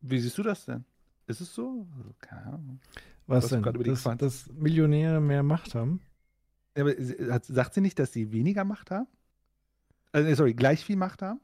Wie 0.00 0.18
siehst 0.18 0.36
du 0.36 0.42
das 0.42 0.64
denn? 0.64 0.84
Ist 1.28 1.40
es 1.40 1.54
so? 1.54 1.86
Also, 1.96 2.12
keine 2.18 2.46
Ahnung. 2.46 2.80
Was 3.28 3.46
denn? 3.46 3.62
Dass, 3.62 4.02
dass 4.18 4.48
Millionäre 4.52 5.20
mehr 5.20 5.44
Macht 5.44 5.76
haben? 5.76 6.00
Ja, 6.76 6.82
aber 6.82 6.94
sagt 7.44 7.74
sie 7.74 7.80
nicht, 7.80 8.00
dass 8.00 8.12
sie 8.12 8.32
weniger 8.32 8.64
Macht 8.64 8.90
haben? 8.90 9.06
Also, 10.10 10.34
sorry, 10.34 10.54
gleich 10.54 10.84
viel 10.84 10.96
Macht 10.96 11.22
haben? 11.22 11.40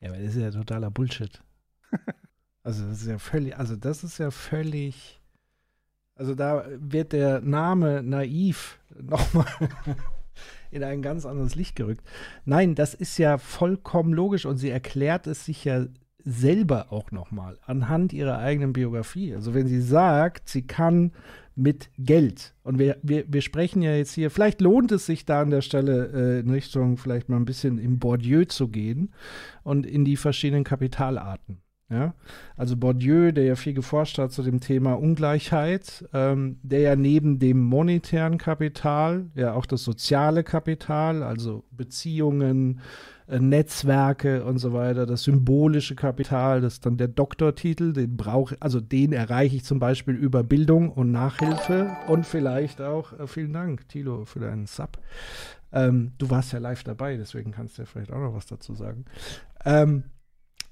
Ja, 0.00 0.08
aber 0.08 0.18
das 0.18 0.34
ist 0.34 0.42
ja 0.42 0.50
totaler 0.50 0.90
Bullshit. 0.90 1.40
also 2.64 2.88
das 2.88 3.02
ist 3.02 3.06
ja 3.06 3.20
völlig, 3.20 3.56
also 3.56 3.76
das 3.76 4.02
ist 4.02 4.18
ja 4.18 4.32
völlig 4.32 5.20
also 6.16 6.34
da 6.34 6.64
wird 6.78 7.12
der 7.12 7.40
Name 7.40 8.02
naiv 8.02 8.78
nochmal 9.00 9.46
in 10.70 10.82
ein 10.82 11.02
ganz 11.02 11.26
anderes 11.26 11.54
Licht 11.54 11.76
gerückt. 11.76 12.02
Nein, 12.44 12.74
das 12.74 12.94
ist 12.94 13.18
ja 13.18 13.38
vollkommen 13.38 14.12
logisch 14.12 14.46
und 14.46 14.56
sie 14.56 14.70
erklärt 14.70 15.26
es 15.26 15.44
sich 15.44 15.64
ja 15.64 15.86
selber 16.24 16.92
auch 16.92 17.12
nochmal 17.12 17.58
anhand 17.64 18.12
ihrer 18.12 18.38
eigenen 18.38 18.72
Biografie. 18.72 19.34
Also 19.34 19.54
wenn 19.54 19.68
sie 19.68 19.80
sagt, 19.80 20.48
sie 20.48 20.66
kann 20.66 21.12
mit 21.54 21.88
Geld, 21.98 22.54
und 22.64 22.78
wir, 22.78 22.98
wir, 23.02 23.24
wir 23.28 23.40
sprechen 23.40 23.80
ja 23.80 23.94
jetzt 23.94 24.12
hier, 24.12 24.30
vielleicht 24.30 24.60
lohnt 24.60 24.92
es 24.92 25.06
sich 25.06 25.24
da 25.24 25.40
an 25.40 25.50
der 25.50 25.62
Stelle 25.62 26.10
äh, 26.12 26.40
in 26.40 26.50
Richtung 26.50 26.98
vielleicht 26.98 27.28
mal 27.28 27.36
ein 27.36 27.46
bisschen 27.46 27.78
im 27.78 27.98
Bourdieu 27.98 28.44
zu 28.44 28.68
gehen 28.68 29.14
und 29.62 29.86
in 29.86 30.04
die 30.04 30.16
verschiedenen 30.16 30.64
Kapitalarten. 30.64 31.62
Ja, 31.88 32.14
also 32.56 32.76
Bourdieu, 32.76 33.30
der 33.30 33.44
ja 33.44 33.54
viel 33.54 33.72
geforscht 33.72 34.18
hat 34.18 34.32
zu 34.32 34.42
dem 34.42 34.58
Thema 34.58 34.94
Ungleichheit, 34.94 36.04
ähm, 36.12 36.58
der 36.64 36.80
ja 36.80 36.96
neben 36.96 37.38
dem 37.38 37.62
monetären 37.62 38.38
Kapital 38.38 39.26
ja 39.36 39.52
auch 39.52 39.66
das 39.66 39.84
soziale 39.84 40.42
Kapital, 40.42 41.22
also 41.22 41.62
Beziehungen, 41.70 42.80
äh, 43.28 43.38
Netzwerke 43.38 44.44
und 44.44 44.58
so 44.58 44.72
weiter, 44.72 45.06
das 45.06 45.22
symbolische 45.22 45.94
Kapital, 45.94 46.60
das 46.60 46.74
ist 46.74 46.86
dann 46.86 46.96
der 46.96 47.06
Doktortitel, 47.06 47.92
den 47.92 48.16
brauche, 48.16 48.56
also 48.58 48.80
den 48.80 49.12
erreiche 49.12 49.54
ich 49.54 49.64
zum 49.64 49.78
Beispiel 49.78 50.16
über 50.16 50.42
Bildung 50.42 50.90
und 50.90 51.12
Nachhilfe 51.12 51.96
und 52.08 52.26
vielleicht 52.26 52.80
auch, 52.80 53.12
äh, 53.12 53.28
vielen 53.28 53.52
Dank, 53.52 53.88
Tilo, 53.88 54.24
für 54.24 54.40
deinen 54.40 54.66
Sub. 54.66 54.98
Ähm, 55.72 56.10
du 56.18 56.30
warst 56.30 56.52
ja 56.52 56.58
live 56.58 56.82
dabei, 56.82 57.16
deswegen 57.16 57.52
kannst 57.52 57.78
du 57.78 57.82
ja 57.82 57.86
vielleicht 57.86 58.12
auch 58.12 58.18
noch 58.18 58.34
was 58.34 58.46
dazu 58.46 58.74
sagen. 58.74 59.04
Ähm, 59.64 60.02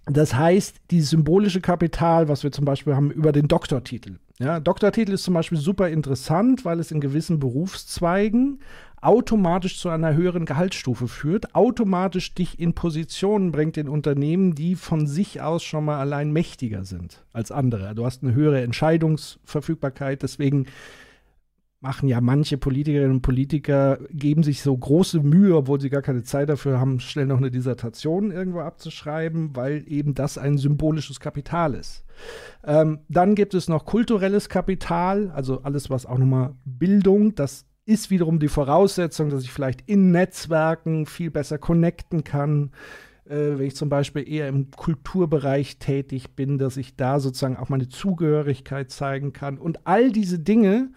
das 0.06 0.34
heißt, 0.34 0.76
dieses 0.90 1.10
symbolische 1.10 1.60
Kapital, 1.60 2.28
was 2.28 2.42
wir 2.42 2.52
zum 2.52 2.64
Beispiel 2.64 2.94
haben 2.94 3.10
über 3.10 3.32
den 3.32 3.48
Doktortitel. 3.48 4.16
Ja, 4.38 4.60
Doktortitel 4.60 5.12
ist 5.12 5.24
zum 5.24 5.34
Beispiel 5.34 5.58
super 5.58 5.88
interessant, 5.88 6.64
weil 6.64 6.80
es 6.80 6.90
in 6.90 7.00
gewissen 7.00 7.38
Berufszweigen 7.38 8.60
automatisch 9.00 9.78
zu 9.78 9.90
einer 9.90 10.14
höheren 10.14 10.46
Gehaltsstufe 10.46 11.08
führt, 11.08 11.54
automatisch 11.54 12.34
dich 12.34 12.58
in 12.58 12.74
Positionen 12.74 13.52
bringt 13.52 13.76
in 13.76 13.88
Unternehmen, 13.88 14.54
die 14.54 14.74
von 14.76 15.06
sich 15.06 15.42
aus 15.42 15.62
schon 15.62 15.84
mal 15.84 16.00
allein 16.00 16.32
mächtiger 16.32 16.84
sind 16.84 17.22
als 17.32 17.52
andere. 17.52 17.94
Du 17.94 18.06
hast 18.06 18.22
eine 18.22 18.34
höhere 18.34 18.62
Entscheidungsverfügbarkeit, 18.62 20.22
deswegen 20.22 20.66
machen 21.84 22.08
ja 22.08 22.20
manche 22.20 22.56
Politikerinnen 22.56 23.12
und 23.12 23.22
Politiker, 23.22 23.98
geben 24.10 24.42
sich 24.42 24.62
so 24.62 24.76
große 24.76 25.20
Mühe, 25.20 25.54
obwohl 25.54 25.80
sie 25.80 25.90
gar 25.90 26.02
keine 26.02 26.24
Zeit 26.24 26.48
dafür 26.48 26.80
haben, 26.80 26.98
schnell 26.98 27.26
noch 27.26 27.36
eine 27.36 27.50
Dissertation 27.50 28.32
irgendwo 28.32 28.60
abzuschreiben, 28.60 29.54
weil 29.54 29.84
eben 29.86 30.14
das 30.14 30.38
ein 30.38 30.56
symbolisches 30.56 31.20
Kapital 31.20 31.74
ist. 31.74 32.04
Ähm, 32.64 33.00
dann 33.08 33.34
gibt 33.34 33.52
es 33.52 33.68
noch 33.68 33.84
kulturelles 33.84 34.48
Kapital, 34.48 35.30
also 35.30 35.60
alles, 35.62 35.90
was 35.90 36.06
auch 36.06 36.18
nochmal 36.18 36.54
Bildung, 36.64 37.34
das 37.34 37.66
ist 37.84 38.10
wiederum 38.10 38.38
die 38.38 38.48
Voraussetzung, 38.48 39.28
dass 39.28 39.44
ich 39.44 39.52
vielleicht 39.52 39.82
in 39.86 40.10
Netzwerken 40.10 41.04
viel 41.04 41.30
besser 41.30 41.58
connecten 41.58 42.24
kann, 42.24 42.70
äh, 43.26 43.58
wenn 43.58 43.66
ich 43.66 43.76
zum 43.76 43.88
Beispiel 43.88 44.28
eher 44.28 44.48
im 44.48 44.70
Kulturbereich 44.70 45.78
tätig 45.78 46.36
bin, 46.36 46.58
dass 46.58 46.76
ich 46.76 46.96
da 46.96 47.20
sozusagen 47.20 47.56
auch 47.56 47.68
meine 47.68 47.88
Zugehörigkeit 47.88 48.90
zeigen 48.90 49.32
kann. 49.32 49.58
Und 49.58 49.86
all 49.86 50.12
diese 50.12 50.38
Dinge 50.38 50.90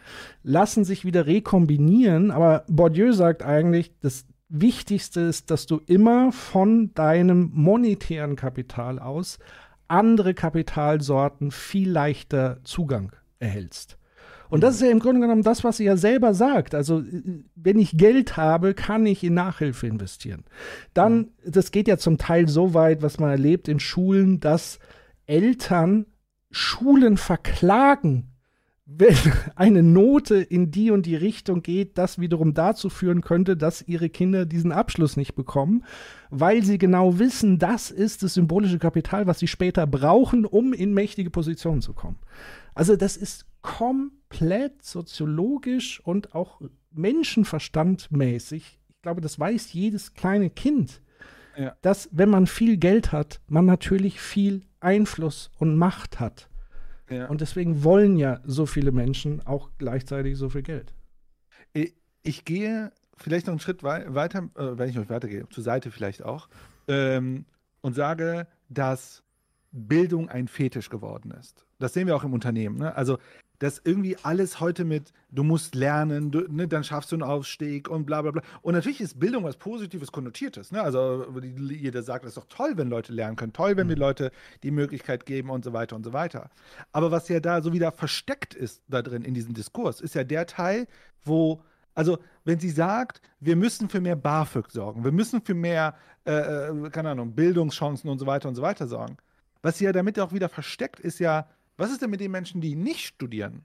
lassen 0.44 0.84
sich 0.84 1.06
wieder 1.06 1.26
rekombinieren. 1.26 2.32
Aber 2.32 2.66
Bourdieu 2.68 3.12
sagt 3.14 3.44
eigentlich, 3.44 3.94
das 4.02 4.26
Wichtigste 4.50 5.22
ist, 5.22 5.52
dass 5.52 5.66
du 5.66 5.82
immer 5.86 6.32
von 6.32 6.94
deinem 6.94 7.52
monetären 7.54 8.36
Kapital 8.36 9.00
aus 9.00 9.40
andere 9.88 10.34
Kapitalsorten 10.34 11.52
viel 11.52 11.90
leichter 11.90 12.60
Zugang 12.64 13.14
erhältst. 13.40 13.97
Und 14.50 14.64
das 14.64 14.76
ist 14.76 14.82
ja 14.82 14.90
im 14.90 15.00
Grunde 15.00 15.22
genommen 15.22 15.44
das, 15.44 15.64
was 15.64 15.78
sie 15.78 15.86
ja 15.86 15.98
selber 15.98 16.34
sagt. 16.34 16.74
Also, 16.74 17.04
wenn 17.56 17.80
ich 17.80 17.98
Geld 17.98 18.38
habe, 18.38 18.74
kann 18.74 19.06
ich 19.06 19.24
in 19.24 19.34
Nachhilfe 19.34 19.88
investieren. 19.88 20.46
Dann, 20.94 21.30
das 21.46 21.72
geht 21.72 21.88
ja 21.88 21.98
zum 21.98 22.18
Teil 22.18 22.48
so 22.48 22.74
weit, 22.74 23.02
was 23.02 23.20
man 23.20 23.30
erlebt 23.30 23.68
in 23.68 23.80
Schulen, 23.80 24.40
dass 24.40 24.80
Eltern 25.26 26.06
Schulen 26.50 27.18
verklagen, 27.18 28.32
wenn 28.86 29.16
eine 29.56 29.84
Note 29.84 30.36
in 30.38 30.72
die 30.72 30.92
und 30.92 31.06
die 31.06 31.16
Richtung 31.16 31.62
geht, 31.62 31.98
das 31.98 32.20
wiederum 32.20 32.54
dazu 32.54 32.90
führen 32.90 33.22
könnte, 33.22 33.58
dass 33.58 33.82
ihre 33.82 34.10
Kinder 34.10 34.46
diesen 34.46 34.72
Abschluss 34.72 35.18
nicht 35.18 35.36
bekommen, 35.36 35.84
weil 36.30 36.64
sie 36.64 36.78
genau 36.78 37.20
wissen, 37.20 37.60
das 37.60 37.92
ist 37.92 38.24
das 38.24 38.34
symbolische 38.34 38.80
Kapital, 38.80 39.28
was 39.28 39.40
sie 39.40 39.48
später 39.48 39.86
brauchen, 39.86 40.46
um 40.46 40.74
in 40.74 40.94
mächtige 40.94 41.30
Positionen 41.30 41.82
zu 41.82 41.94
kommen. 41.94 42.18
Also 42.74 42.96
das 42.96 43.18
ist 43.18 43.46
komplett 43.62 44.84
soziologisch 44.84 46.00
und 46.02 46.34
auch 46.36 46.62
menschenverstandmäßig. 46.92 48.80
Ich 48.90 49.02
glaube, 49.02 49.22
das 49.22 49.40
weiß 49.40 49.74
jedes 49.74 50.14
kleine 50.14 50.50
Kind, 50.50 51.02
ja. 51.58 51.76
dass 51.82 52.10
wenn 52.12 52.30
man 52.30 52.48
viel 52.48 52.78
Geld 52.78 53.12
hat, 53.12 53.42
man 53.48 53.66
natürlich 53.66 54.20
viel 54.20 54.64
Einfluss 54.80 55.52
und 55.58 55.76
Macht 55.76 56.20
hat. 56.20 56.50
Ja. 57.10 57.28
Und 57.28 57.42
deswegen 57.42 57.84
wollen 57.84 58.18
ja 58.18 58.42
so 58.44 58.66
viele 58.66 58.92
Menschen 58.92 59.46
auch 59.46 59.70
gleichzeitig 59.78 60.38
so 60.38 60.50
viel 60.50 60.64
Geld. 60.64 60.94
Ich, 62.24 62.44
gehe 62.44 62.92
vielleicht 63.16 63.48
noch 63.48 63.54
einen 63.54 63.62
Schritt 63.62 63.84
wei 63.84 64.06
weiter, 64.14 64.50
äh, 64.56 64.78
wenn 64.78 64.90
ich 64.90 64.96
noch 64.96 65.10
weitergehe, 65.10 65.48
zur 65.50 65.64
Seite 65.64 65.92
vielleicht 65.92 66.24
auch, 66.24 66.50
ähm, 66.88 67.46
und 67.82 67.94
sage, 67.94 68.48
dass 68.68 69.24
Bildung 69.72 70.28
ein 70.28 70.48
Fetisch 70.48 70.90
geworden 70.90 71.32
ist. 71.32 71.66
Das 71.80 71.94
sehen 71.94 72.08
wir 72.08 72.16
auch 72.16 72.24
im 72.24 72.34
Unternehmen. 72.34 72.78
Ne? 72.78 72.96
Also 72.96 73.20
dass 73.60 73.82
irgendwie 73.84 74.18
alles 74.24 74.60
heute 74.60 74.86
mit, 74.86 75.14
du 75.32 75.44
musst 75.44 75.76
lernen, 75.76 76.32
du, 76.32 76.42
ne, 76.52 76.68
dann 76.68 76.84
schaffst 76.84 77.12
du 77.12 77.16
einen 77.16 77.24
Aufstieg 77.24 77.90
und 77.90 78.06
bla 78.06 78.22
bla 78.22 78.32
bla. 78.32 78.42
Und 78.62 78.76
natürlich 78.76 79.02
ist 79.02 79.20
Bildung 79.20 79.44
was 79.44 79.58
Positives, 79.58 80.12
Konnotiertes. 80.12 80.72
Ne? 80.72 80.82
Also 80.82 81.26
jeder 81.42 82.04
sagt, 82.04 82.26
es 82.26 82.30
ist 82.32 82.38
doch 82.38 82.48
toll, 82.50 82.74
wenn 82.76 82.90
Leute 82.90 83.14
lernen 83.14 83.36
können, 83.36 83.54
toll, 83.54 83.78
wenn 83.78 83.90
wir 83.90 83.96
mhm. 83.96 84.02
Leute 84.02 84.32
die 84.64 84.72
Möglichkeit 84.72 85.26
geben 85.26 85.50
und 85.50 85.64
so 85.64 85.74
weiter 85.74 85.96
und 85.96 86.04
so 86.04 86.14
weiter. 86.14 86.50
Aber 86.92 87.12
was 87.12 87.30
ja 87.30 87.40
da 87.40 87.62
so 87.62 87.74
wieder 87.74 87.92
versteckt 87.92 88.54
ist 88.54 88.84
da 88.88 89.02
drin 89.02 89.24
in 89.24 89.34
diesem 89.34 89.54
Diskurs, 89.54 90.02
ist 90.02 90.16
ja 90.16 90.24
der 90.24 90.46
Teil, 90.46 90.88
wo 91.24 91.62
also, 91.98 92.20
wenn 92.46 92.60
sie 92.60 92.70
sagt, 92.70 93.22
wir 93.40 93.56
müssen 93.56 93.90
für 93.90 94.00
mehr 94.00 94.16
BAföG 94.16 94.70
sorgen, 94.70 95.04
wir 95.04 95.12
müssen 95.12 95.42
für 95.42 95.56
mehr, 95.56 95.96
äh, 96.28 96.32
äh, 96.32 96.90
keine 96.92 97.10
Ahnung, 97.10 97.34
Bildungschancen 97.34 98.08
und 98.08 98.20
so 98.20 98.28
weiter 98.28 98.48
und 98.48 98.54
so 98.54 98.62
weiter 98.62 98.86
sorgen. 98.88 99.18
Was 99.64 99.80
sie 99.80 99.86
ja 99.86 99.92
damit 99.92 100.20
auch 100.20 100.32
wieder 100.32 100.48
versteckt, 100.48 101.00
ist 101.00 101.18
ja, 101.18 101.50
was 101.78 101.92
ist 101.92 102.02
denn 102.02 102.10
mit 102.10 102.20
den 102.20 102.32
Menschen, 102.32 102.62
die 102.62 102.76
nicht 102.76 103.06
studieren? 103.06 103.64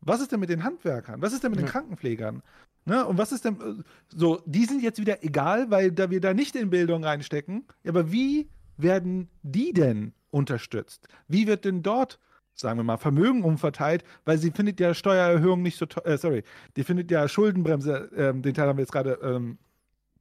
Was 0.00 0.20
ist 0.20 0.32
denn 0.32 0.40
mit 0.40 0.48
den 0.48 0.64
Handwerkern? 0.64 1.20
Was 1.20 1.32
ist 1.32 1.44
denn 1.44 1.50
mit 1.50 1.60
ja. 1.60 1.66
den 1.66 1.70
Krankenpflegern? 1.70 2.42
Ne? 2.86 3.06
Und 3.06 3.18
was 3.18 3.32
ist 3.32 3.44
denn 3.44 3.60
äh, 3.60 3.82
so, 4.08 4.42
die 4.46 4.64
sind 4.64 4.82
jetzt 4.82 5.00
wieder 5.00 5.22
egal, 5.22 5.70
weil 5.70 5.92
da 5.92 6.10
wir 6.10 6.20
da 6.20 6.32
nicht 6.32 6.56
in 6.56 6.70
Bildung 6.70 7.04
reinstecken. 7.04 7.64
Aber 7.86 8.10
wie 8.10 8.48
werden 8.76 9.28
die 9.42 9.72
denn 9.72 10.12
unterstützt? 10.30 11.08
Wie 11.28 11.46
wird 11.46 11.64
denn 11.64 11.82
dort, 11.82 12.18
sagen 12.54 12.78
wir 12.78 12.84
mal, 12.84 12.96
Vermögen 12.96 13.44
umverteilt? 13.44 14.04
Weil 14.24 14.38
sie 14.38 14.50
findet 14.50 14.80
ja 14.80 14.94
Steuererhöhung 14.94 15.60
nicht 15.60 15.76
so 15.76 15.86
toll, 15.86 16.04
äh, 16.06 16.16
sorry, 16.16 16.42
die 16.76 16.84
findet 16.84 17.10
ja 17.10 17.28
Schuldenbremse, 17.28 18.10
äh, 18.12 18.32
den 18.34 18.54
Teil 18.54 18.68
haben 18.68 18.78
wir 18.78 18.82
jetzt 18.82 18.92
gerade 18.92 19.18
ähm, 19.22 19.58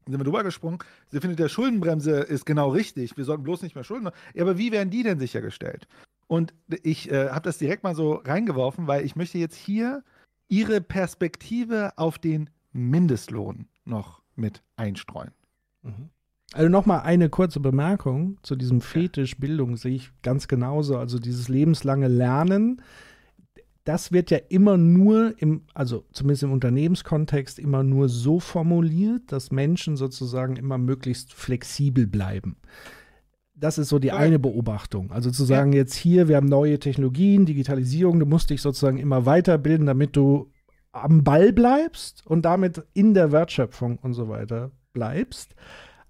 sind 0.07 0.19
wir 0.19 0.23
drüber 0.23 0.43
gesprungen. 0.43 0.79
Sie 1.09 1.19
findet, 1.19 1.37
der 1.39 1.49
Schuldenbremse 1.49 2.21
ist 2.21 2.45
genau 2.45 2.69
richtig. 2.69 3.15
Wir 3.15 3.25
sollten 3.25 3.43
bloß 3.43 3.61
nicht 3.61 3.75
mehr 3.75 3.83
Schulden. 3.83 4.09
Ja, 4.33 4.41
aber 4.41 4.57
wie 4.57 4.71
werden 4.71 4.89
die 4.89 5.03
denn 5.03 5.19
sichergestellt? 5.19 5.87
Und 6.29 6.53
ich 6.83 7.11
äh, 7.11 7.29
habe 7.29 7.41
das 7.41 7.57
direkt 7.57 7.83
mal 7.83 7.95
so 7.95 8.13
reingeworfen, 8.13 8.85
weil 8.85 9.03
ich 9.03 9.15
möchte 9.15 9.39
jetzt 9.39 9.55
hier 9.55 10.03
Ihre 10.47 10.79
Perspektive 10.79 11.93
auf 11.97 12.19
den 12.19 12.51
Mindestlohn 12.71 13.67
noch 13.83 14.21
mit 14.35 14.61
einstreuen. 14.75 15.31
Mhm. 15.81 16.09
Also 16.53 16.69
nochmal 16.69 17.01
eine 17.01 17.29
kurze 17.29 17.59
Bemerkung 17.59 18.37
zu 18.43 18.55
diesem 18.55 18.79
Fetisch 18.81 19.39
Bildung 19.39 19.75
sehe 19.75 19.95
ich 19.95 20.11
ganz 20.21 20.47
genauso. 20.47 20.97
Also 20.97 21.17
dieses 21.17 21.49
lebenslange 21.49 22.07
Lernen, 22.07 22.83
das 23.83 24.11
wird 24.11 24.29
ja 24.29 24.37
immer 24.49 24.77
nur 24.77 25.33
im, 25.41 25.63
also 25.73 26.05
zumindest 26.11 26.43
im 26.43 26.51
Unternehmenskontext 26.51 27.57
immer 27.57 27.81
nur 27.81 28.07
so 28.07 28.39
formuliert, 28.39 29.31
dass 29.31 29.51
Menschen 29.51 29.97
sozusagen 29.97 30.57
immer 30.57 30.77
möglichst 30.77 31.33
flexibel 31.33 32.05
bleiben 32.05 32.55
das 33.59 33.77
ist 33.77 33.89
so 33.89 33.99
die 33.99 34.11
eine 34.11 34.39
Beobachtung. 34.39 35.11
Also 35.11 35.31
zu 35.31 35.43
sagen, 35.43 35.73
jetzt 35.73 35.95
hier, 35.95 36.27
wir 36.27 36.37
haben 36.37 36.47
neue 36.47 36.79
Technologien, 36.79 37.45
Digitalisierung, 37.45 38.19
du 38.19 38.25
musst 38.25 38.49
dich 38.49 38.61
sozusagen 38.61 38.97
immer 38.97 39.25
weiterbilden, 39.25 39.85
damit 39.85 40.15
du 40.15 40.51
am 40.91 41.23
Ball 41.23 41.53
bleibst 41.53 42.25
und 42.25 42.43
damit 42.43 42.83
in 42.93 43.13
der 43.13 43.31
Wertschöpfung 43.31 43.97
und 43.99 44.13
so 44.13 44.29
weiter 44.29 44.71
bleibst. 44.93 45.55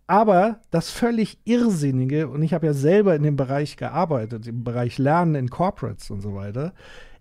Aber 0.08 0.62
das 0.72 0.90
völlig 0.90 1.40
Irrsinnige, 1.44 2.30
und 2.30 2.42
ich 2.42 2.54
habe 2.54 2.66
ja 2.66 2.74
selber 2.74 3.16
in 3.16 3.24
dem 3.24 3.36
Bereich 3.36 3.78
gearbeitet, 3.78 4.48
im 4.48 4.64
Bereich 4.64 4.98
Lernen 4.98 5.36
in 5.36 5.50
Corporates 5.50 6.10
und 6.10 6.22
so 6.22 6.34
weiter, 6.34 6.74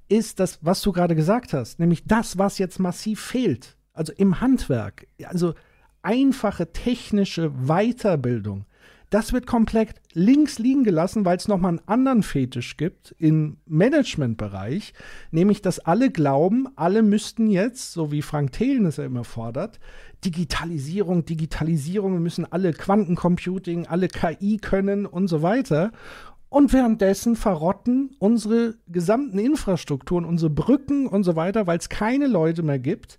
ist 0.08 0.40
das, 0.40 0.58
was 0.62 0.80
du 0.80 0.92
gerade 0.92 1.14
gesagt 1.14 1.52
hast, 1.52 1.78
nämlich 1.80 2.04
das, 2.06 2.38
was 2.38 2.58
jetzt 2.58 2.78
massiv 2.78 3.20
fehlt. 3.20 3.76
Also 3.92 4.12
im 4.16 4.40
Handwerk, 4.40 5.06
also 5.24 5.54
einfache 6.02 6.72
technische 6.72 7.50
Weiterbildung 7.50 8.64
das 9.10 9.32
wird 9.32 9.46
komplett 9.46 9.94
links 10.12 10.58
liegen 10.58 10.84
gelassen, 10.84 11.24
weil 11.24 11.36
es 11.36 11.48
nochmal 11.48 11.70
einen 11.70 11.88
anderen 11.88 12.22
Fetisch 12.22 12.76
gibt 12.76 13.14
im 13.18 13.56
Managementbereich, 13.66 14.92
nämlich 15.30 15.62
dass 15.62 15.78
alle 15.78 16.10
glauben, 16.10 16.66
alle 16.76 17.02
müssten 17.02 17.48
jetzt, 17.48 17.92
so 17.92 18.12
wie 18.12 18.22
Frank 18.22 18.52
Thelen 18.52 18.84
es 18.84 18.98
ja 18.98 19.04
immer 19.04 19.24
fordert, 19.24 19.80
Digitalisierung, 20.24 21.24
Digitalisierung, 21.24 22.14
wir 22.14 22.20
müssen 22.20 22.50
alle 22.50 22.72
Quantencomputing, 22.72 23.86
alle 23.86 24.08
KI 24.08 24.58
können 24.58 25.06
und 25.06 25.28
so 25.28 25.42
weiter. 25.42 25.92
Und 26.50 26.72
währenddessen 26.72 27.36
verrotten 27.36 28.16
unsere 28.18 28.74
gesamten 28.88 29.38
Infrastrukturen, 29.38 30.24
unsere 30.24 30.50
Brücken 30.50 31.06
und 31.06 31.22
so 31.22 31.36
weiter, 31.36 31.66
weil 31.66 31.78
es 31.78 31.88
keine 31.88 32.26
Leute 32.26 32.62
mehr 32.62 32.78
gibt, 32.78 33.18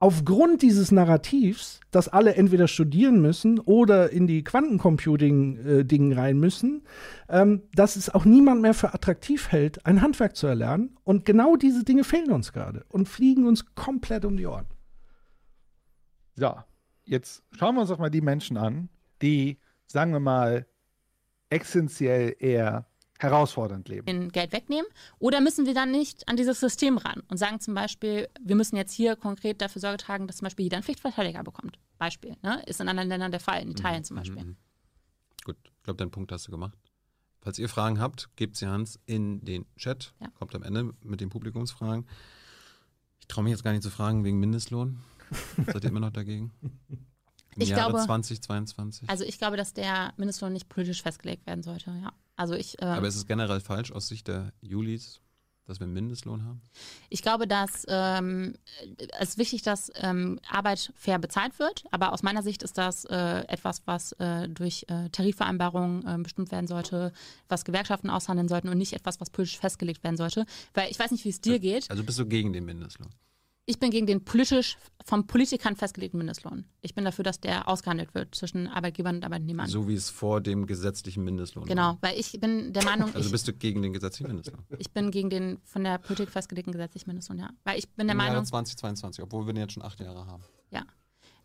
aufgrund 0.00 0.62
dieses 0.62 0.92
Narrativs, 0.92 1.80
dass 1.90 2.08
alle 2.08 2.34
entweder 2.34 2.68
studieren 2.68 3.20
müssen 3.20 3.58
oder 3.58 4.10
in 4.10 4.26
die 4.26 4.44
Quantencomputing-Dingen 4.44 6.12
rein 6.12 6.38
müssen, 6.38 6.82
ähm, 7.28 7.62
dass 7.74 7.96
es 7.96 8.08
auch 8.08 8.24
niemand 8.24 8.62
mehr 8.62 8.74
für 8.74 8.94
attraktiv 8.94 9.48
hält, 9.50 9.84
ein 9.86 10.00
Handwerk 10.00 10.36
zu 10.36 10.46
erlernen. 10.46 10.96
Und 11.04 11.24
genau 11.24 11.56
diese 11.56 11.84
Dinge 11.84 12.04
fehlen 12.04 12.30
uns 12.30 12.52
gerade 12.52 12.84
und 12.88 13.08
fliegen 13.08 13.46
uns 13.46 13.74
komplett 13.74 14.24
um 14.24 14.36
die 14.36 14.46
Ohren. 14.46 14.66
So, 16.36 16.54
jetzt 17.04 17.42
schauen 17.52 17.74
wir 17.74 17.80
uns 17.80 17.90
doch 17.90 17.98
mal 17.98 18.10
die 18.10 18.20
Menschen 18.20 18.56
an, 18.56 18.88
die, 19.22 19.58
sagen 19.86 20.12
wir 20.12 20.20
mal, 20.20 20.66
essentiell 21.50 22.36
eher 22.38 22.87
herausfordernd 23.18 23.88
leben. 23.88 24.06
Den 24.06 24.30
Geld 24.30 24.52
wegnehmen? 24.52 24.86
Oder 25.18 25.40
müssen 25.40 25.66
wir 25.66 25.74
dann 25.74 25.90
nicht 25.90 26.28
an 26.28 26.36
dieses 26.36 26.60
System 26.60 26.98
ran 26.98 27.22
und 27.28 27.36
sagen 27.36 27.60
zum 27.60 27.74
Beispiel, 27.74 28.28
wir 28.40 28.56
müssen 28.56 28.76
jetzt 28.76 28.92
hier 28.92 29.16
konkret 29.16 29.60
dafür 29.60 29.80
Sorge 29.80 29.98
tragen, 29.98 30.26
dass 30.26 30.36
zum 30.36 30.46
Beispiel 30.46 30.64
jeder 30.64 30.76
einen 30.76 30.84
Pflichtverteidiger 30.84 31.42
bekommt? 31.42 31.78
Beispiel. 31.98 32.36
Ne? 32.42 32.62
Ist 32.66 32.80
in 32.80 32.88
anderen 32.88 33.08
Ländern 33.08 33.30
der 33.32 33.40
Fall, 33.40 33.60
in 33.62 33.70
Italien 33.70 34.04
zum 34.04 34.16
Beispiel. 34.16 34.44
Mhm. 34.44 34.56
Gut, 35.44 35.56
ich 35.64 35.82
glaube, 35.82 35.96
deinen 35.98 36.10
Punkt 36.12 36.30
hast 36.32 36.46
du 36.46 36.50
gemacht. 36.52 36.78
Falls 37.40 37.58
ihr 37.58 37.68
Fragen 37.68 38.00
habt, 38.00 38.28
gebt 38.36 38.56
sie 38.56 38.66
Hans 38.66 38.98
in 39.06 39.44
den 39.44 39.64
Chat. 39.76 40.12
Ja. 40.20 40.28
Kommt 40.38 40.54
am 40.54 40.62
Ende 40.62 40.92
mit 41.02 41.20
den 41.20 41.28
Publikumsfragen. 41.28 42.06
Ich 43.20 43.26
traue 43.28 43.44
mich 43.44 43.52
jetzt 43.52 43.62
gar 43.64 43.72
nicht 43.72 43.82
zu 43.82 43.90
fragen 43.90 44.24
wegen 44.24 44.38
Mindestlohn. 44.38 45.00
Seid 45.66 45.84
ihr 45.84 45.90
immer 45.90 46.00
noch 46.00 46.10
dagegen? 46.10 46.52
Im 46.88 47.62
Ich 47.62 47.68
Jahre 47.70 47.90
glaube- 47.90 48.04
2022. 48.06 49.08
Also 49.10 49.24
ich 49.24 49.38
glaube, 49.38 49.56
dass 49.56 49.72
der 49.72 50.12
Mindestlohn 50.16 50.52
nicht 50.52 50.68
politisch 50.68 51.02
festgelegt 51.02 51.46
werden 51.46 51.62
sollte, 51.62 51.90
ja. 52.02 52.12
Also 52.38 52.54
ich, 52.54 52.76
ähm, 52.80 52.88
Aber 52.88 53.08
ist 53.08 53.16
es 53.16 53.26
generell 53.26 53.60
falsch 53.60 53.90
aus 53.90 54.06
Sicht 54.06 54.28
der 54.28 54.52
Julis, 54.60 55.20
dass 55.66 55.80
wir 55.80 55.86
einen 55.86 55.92
Mindestlohn 55.92 56.44
haben? 56.44 56.62
Ich 57.08 57.20
glaube, 57.20 57.48
dass 57.48 57.84
ähm, 57.88 58.54
es 59.18 59.30
ist 59.30 59.38
wichtig, 59.38 59.62
dass 59.62 59.90
ähm, 59.96 60.38
Arbeit 60.48 60.92
fair 60.94 61.18
bezahlt 61.18 61.58
wird, 61.58 61.82
aber 61.90 62.12
aus 62.12 62.22
meiner 62.22 62.44
Sicht 62.44 62.62
ist 62.62 62.78
das 62.78 63.04
äh, 63.06 63.40
etwas, 63.48 63.82
was 63.86 64.12
äh, 64.12 64.48
durch 64.48 64.86
äh, 64.86 65.08
Tarifvereinbarungen 65.10 66.06
äh, 66.06 66.22
bestimmt 66.22 66.52
werden 66.52 66.68
sollte, 66.68 67.12
was 67.48 67.64
Gewerkschaften 67.64 68.08
aushandeln 68.08 68.46
sollten 68.46 68.68
und 68.68 68.78
nicht 68.78 68.92
etwas, 68.92 69.20
was 69.20 69.30
politisch 69.30 69.58
festgelegt 69.58 70.04
werden 70.04 70.16
sollte. 70.16 70.46
Weil 70.74 70.92
ich 70.92 70.98
weiß 70.98 71.10
nicht, 71.10 71.24
wie 71.24 71.30
es 71.30 71.40
dir 71.40 71.58
geht. 71.58 71.90
Also 71.90 72.04
bist 72.04 72.20
du 72.20 72.26
gegen 72.26 72.52
den 72.52 72.64
Mindestlohn? 72.64 73.10
Ich 73.68 73.78
bin 73.78 73.90
gegen 73.90 74.06
den 74.06 74.24
politisch 74.24 74.78
vom 75.04 75.26
Politikern 75.26 75.76
festgelegten 75.76 76.16
Mindestlohn. 76.16 76.64
Ich 76.80 76.94
bin 76.94 77.04
dafür, 77.04 77.22
dass 77.22 77.38
der 77.38 77.68
ausgehandelt 77.68 78.14
wird 78.14 78.34
zwischen 78.34 78.66
Arbeitgebern 78.66 79.16
und 79.16 79.24
Arbeitnehmern. 79.24 79.66
So 79.66 79.86
wie 79.86 79.94
es 79.94 80.08
vor 80.08 80.40
dem 80.40 80.66
gesetzlichen 80.66 81.22
Mindestlohn 81.22 81.64
war. 81.64 81.68
Genau, 81.68 81.98
weil 82.00 82.18
ich 82.18 82.32
bin 82.40 82.72
der 82.72 82.82
Meinung, 82.84 83.14
Also 83.14 83.30
bist 83.30 83.46
du 83.46 83.52
gegen 83.52 83.82
den 83.82 83.92
gesetzlichen 83.92 84.28
Mindestlohn? 84.28 84.64
ich 84.78 84.90
bin 84.90 85.10
gegen 85.10 85.28
den 85.28 85.58
von 85.64 85.84
der 85.84 85.98
Politik 85.98 86.30
festgelegten 86.30 86.72
gesetzlichen 86.72 87.10
Mindestlohn, 87.10 87.38
ja. 87.38 87.50
Weil 87.64 87.78
ich 87.78 87.90
bin 87.90 88.06
der 88.06 88.14
Im 88.14 88.20
Jahre 88.20 88.30
Meinung, 88.30 88.46
2022, 88.46 89.22
obwohl 89.22 89.46
wir 89.46 89.52
den 89.52 89.60
jetzt 89.60 89.74
schon 89.74 89.82
acht 89.82 90.00
Jahre 90.00 90.26
haben. 90.26 90.42
Ja. 90.70 90.86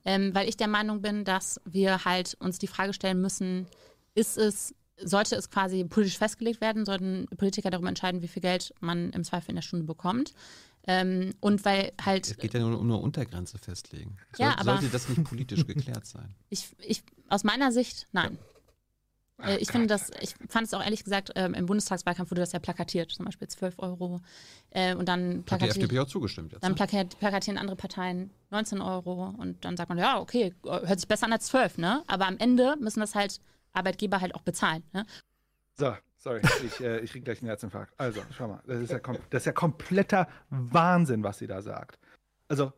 Ähm, 0.05 0.33
weil 0.33 0.47
ich 0.47 0.55
der 0.55 0.69
Meinung 0.69 1.01
bin, 1.01 1.25
dass 1.25 1.59
wir 1.65 2.05
halt 2.05 2.37
uns 2.39 2.57
die 2.57 2.67
Frage 2.67 2.93
stellen 2.93 3.19
müssen, 3.19 3.67
ist 4.15 4.37
es, 4.37 4.73
sollte 4.95 5.35
es 5.35 5.49
quasi 5.49 5.83
politisch 5.83 6.17
festgelegt 6.17 6.61
werden, 6.61 6.85
sollten 6.85 7.25
Politiker 7.35 7.69
darüber 7.69 7.89
entscheiden, 7.89 8.21
wie 8.21 8.29
viel 8.29 8.41
Geld 8.41 8.73
man 8.79 9.09
im 9.09 9.25
Zweifel 9.25 9.49
in 9.49 9.55
der 9.55 9.61
Stunde 9.61 9.85
bekommt. 9.85 10.33
Ähm, 10.85 11.33
und 11.39 11.63
weil 11.63 11.93
halt, 12.03 12.29
Es 12.29 12.37
geht 12.37 12.53
ja 12.53 12.59
nur 12.59 12.77
um 12.77 12.85
eine 12.91 12.97
Untergrenze 12.97 13.57
festlegen. 13.57 14.17
Ja, 14.37 14.49
Soll, 14.49 14.55
aber- 14.59 14.81
sollte 14.81 14.89
das 14.89 15.07
nicht 15.09 15.23
politisch 15.23 15.65
geklärt 15.65 16.05
sein? 16.05 16.35
ich, 16.49 16.75
ich, 16.79 17.03
aus 17.29 17.43
meiner 17.43 17.71
Sicht, 17.71 18.07
nein. 18.11 18.37
Äh, 19.41 19.57
ich 19.57 19.71
finde 19.71 19.87
das, 19.87 20.11
ich 20.21 20.35
fand 20.49 20.67
es 20.67 20.73
auch 20.73 20.83
ehrlich 20.83 21.03
gesagt, 21.03 21.31
ähm, 21.35 21.53
im 21.53 21.65
Bundestagswahlkampf 21.65 22.31
wurde 22.31 22.41
das 22.41 22.51
ja 22.51 22.59
plakatiert, 22.59 23.11
zum 23.11 23.25
Beispiel 23.25 23.47
12 23.47 23.79
Euro. 23.79 24.21
Äh, 24.71 24.95
und 24.95 25.07
dann 25.07 25.21
Hat 25.29 25.35
die 25.37 25.41
plakatiert, 25.43 25.77
FDP 25.77 25.99
auch 25.99 26.07
zugestimmt 26.07 26.51
jetzt? 26.51 26.63
Dann 26.63 26.73
ne? 26.73 26.75
plakat, 26.75 27.17
plakatieren 27.19 27.57
andere 27.57 27.75
Parteien 27.75 28.29
19 28.51 28.81
Euro 28.81 29.33
und 29.37 29.63
dann 29.65 29.77
sagt 29.77 29.89
man, 29.89 29.97
ja, 29.97 30.19
okay, 30.19 30.53
hört 30.63 30.99
sich 30.99 31.07
besser 31.07 31.25
an 31.25 31.33
als 31.33 31.47
12, 31.47 31.77
ne? 31.77 32.03
Aber 32.07 32.27
am 32.27 32.37
Ende 32.37 32.75
müssen 32.79 32.99
das 32.99 33.15
halt 33.15 33.39
Arbeitgeber 33.73 34.21
halt 34.21 34.35
auch 34.35 34.41
bezahlen. 34.43 34.83
Ne? 34.93 35.05
So, 35.77 35.95
sorry, 36.23 36.41
ich, 36.65 36.79
äh, 36.79 36.99
ich 36.99 37.11
krieg 37.11 37.25
gleich 37.25 37.41
einen 37.41 37.49
Herzinfarkt. 37.49 37.93
Also, 37.97 38.21
schau 38.35 38.47
mal, 38.47 38.61
das 38.65 38.79
ist, 38.81 38.91
ja 38.91 38.99
das 38.99 39.41
ist 39.41 39.45
ja 39.45 39.51
kompletter 39.51 40.27
Wahnsinn, 40.49 41.23
was 41.23 41.37
sie 41.37 41.47
da 41.47 41.61
sagt. 41.61 41.99
Also, 42.47 42.71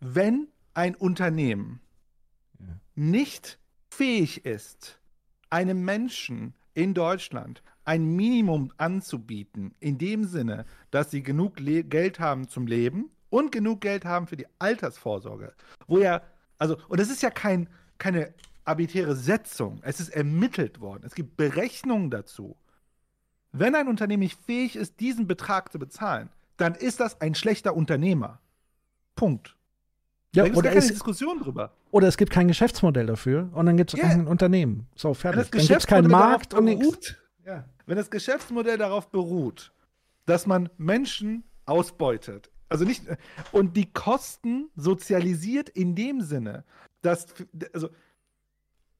wenn 0.00 0.48
ein 0.74 0.94
Unternehmen 0.96 1.80
nicht 2.94 3.58
fähig 3.90 4.44
ist, 4.44 4.98
einem 5.50 5.84
Menschen 5.84 6.54
in 6.74 6.94
Deutschland 6.94 7.62
ein 7.84 8.04
Minimum 8.16 8.72
anzubieten, 8.76 9.74
in 9.80 9.98
dem 9.98 10.24
Sinne, 10.24 10.66
dass 10.90 11.10
sie 11.10 11.22
genug 11.22 11.60
Le 11.60 11.84
Geld 11.84 12.20
haben 12.20 12.48
zum 12.48 12.66
Leben 12.66 13.10
und 13.28 13.52
genug 13.52 13.80
Geld 13.80 14.04
haben 14.04 14.26
für 14.26 14.36
die 14.36 14.46
Altersvorsorge, 14.58 15.54
wo 15.86 15.98
ja, 15.98 16.22
also, 16.58 16.76
und 16.88 17.00
es 17.00 17.10
ist 17.10 17.22
ja 17.22 17.30
kein, 17.30 17.68
keine 17.98 18.32
arbitäre 18.64 19.16
Setzung, 19.16 19.80
es 19.82 20.00
ist 20.00 20.10
ermittelt 20.10 20.80
worden, 20.80 21.02
es 21.06 21.14
gibt 21.14 21.36
Berechnungen 21.36 22.10
dazu. 22.10 22.56
Wenn 23.52 23.74
ein 23.74 23.88
Unternehmen 23.88 24.22
nicht 24.22 24.40
fähig 24.40 24.76
ist, 24.76 25.00
diesen 25.00 25.26
Betrag 25.26 25.72
zu 25.72 25.78
bezahlen, 25.78 26.30
dann 26.56 26.74
ist 26.74 27.00
das 27.00 27.20
ein 27.20 27.34
schlechter 27.34 27.74
Unternehmer. 27.76 28.40
Punkt. 29.14 29.56
Ja, 30.34 30.44
da 30.44 30.48
gibt 30.48 30.56
es 30.58 30.62
keine 30.64 30.76
es- 30.78 30.88
Diskussion 30.88 31.40
drüber. 31.40 31.72
Oder 31.90 32.08
es 32.08 32.16
gibt 32.16 32.32
kein 32.32 32.48
Geschäftsmodell 32.48 33.04
dafür 33.06 33.50
und 33.52 33.66
dann 33.66 33.76
gibt 33.76 33.92
es 33.92 34.00
Ja. 34.00 34.08
kein 34.08 34.26
Unternehmen. 34.26 34.86
So, 34.94 35.12
fertig. 35.12 35.40
das 35.42 35.50
Dann 35.50 35.60
gibt 35.60 35.70
es 35.80 35.86
keinen 35.86 36.04
Geschäftsmodell 36.04 36.28
Markt 36.30 36.54
und 36.54 36.64
nichts. 36.64 37.14
ja. 37.44 37.64
Wenn 37.84 37.96
das 37.96 38.10
Geschäftsmodell 38.10 38.78
darauf 38.78 39.10
beruht, 39.10 39.72
dass 40.24 40.46
man 40.46 40.70
Menschen 40.78 41.44
ausbeutet, 41.66 42.50
also 42.70 42.86
nicht 42.86 43.02
und 43.50 43.76
die 43.76 43.92
Kosten 43.92 44.70
sozialisiert 44.76 45.68
in 45.68 45.94
dem 45.94 46.22
Sinne, 46.22 46.64
dass 47.02 47.26
also 47.74 47.90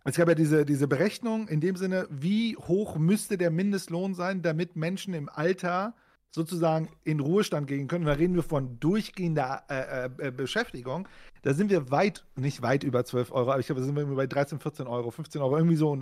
es 0.05 0.17
gab 0.17 0.29
ja 0.29 0.35
diese, 0.35 0.65
diese 0.65 0.89
Berechnung 0.89 1.49
in 1.49 1.61
dem 1.61 1.77
Sinne, 1.77 2.07
wie 2.11 2.57
hoch 2.57 2.97
müsste 2.97 3.39
der 3.39 3.51
Mindestlohn 3.51 4.15
sein, 4.15 4.43
damit 4.43 4.77
Menschen 4.77 5.15
im 5.15 5.29
Alter 5.29 5.95
sozusagen 6.33 6.89
in 7.05 7.21
Ruhestand 7.21 7.67
gehen 7.67 7.89
können. 7.89 8.07
Da 8.07 8.13
reden 8.13 8.35
wir 8.35 8.43
von 8.43 8.81
durchgehender 8.81 9.65
äh, 9.69 10.07
äh, 10.07 10.31
Beschäftigung. 10.31 11.07
Da 11.43 11.53
sind 11.53 11.71
wir 11.71 11.91
weit, 11.91 12.25
nicht 12.37 12.63
weit 12.63 12.85
über 12.85 13.05
12 13.05 13.33
Euro, 13.33 13.53
aber 13.53 13.61
ich 13.61 13.67
glaube, 13.67 13.83
da 13.83 13.87
sind 13.87 13.97
wir 13.97 14.07
bei 14.07 14.27
13, 14.27 14.59
14 14.59 14.87
Euro, 14.87 15.11
15 15.11 15.43
Euro, 15.43 15.59
irgendwie 15.59 15.77
so. 15.77 15.99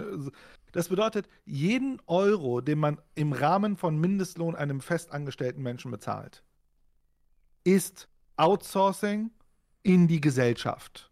Das 0.73 0.89
bedeutet, 0.89 1.29
jeden 1.45 2.01
Euro, 2.07 2.61
den 2.61 2.79
man 2.79 3.01
im 3.17 3.33
Rahmen 3.33 3.77
von 3.77 3.99
Mindestlohn 3.99 4.55
einem 4.55 4.81
festangestellten 4.81 5.63
Menschen 5.63 5.91
bezahlt, 5.91 6.45
ist 7.65 8.09
Outsourcing 8.37 9.31
in 9.83 10.07
die 10.07 10.21
Gesellschaft. 10.21 11.11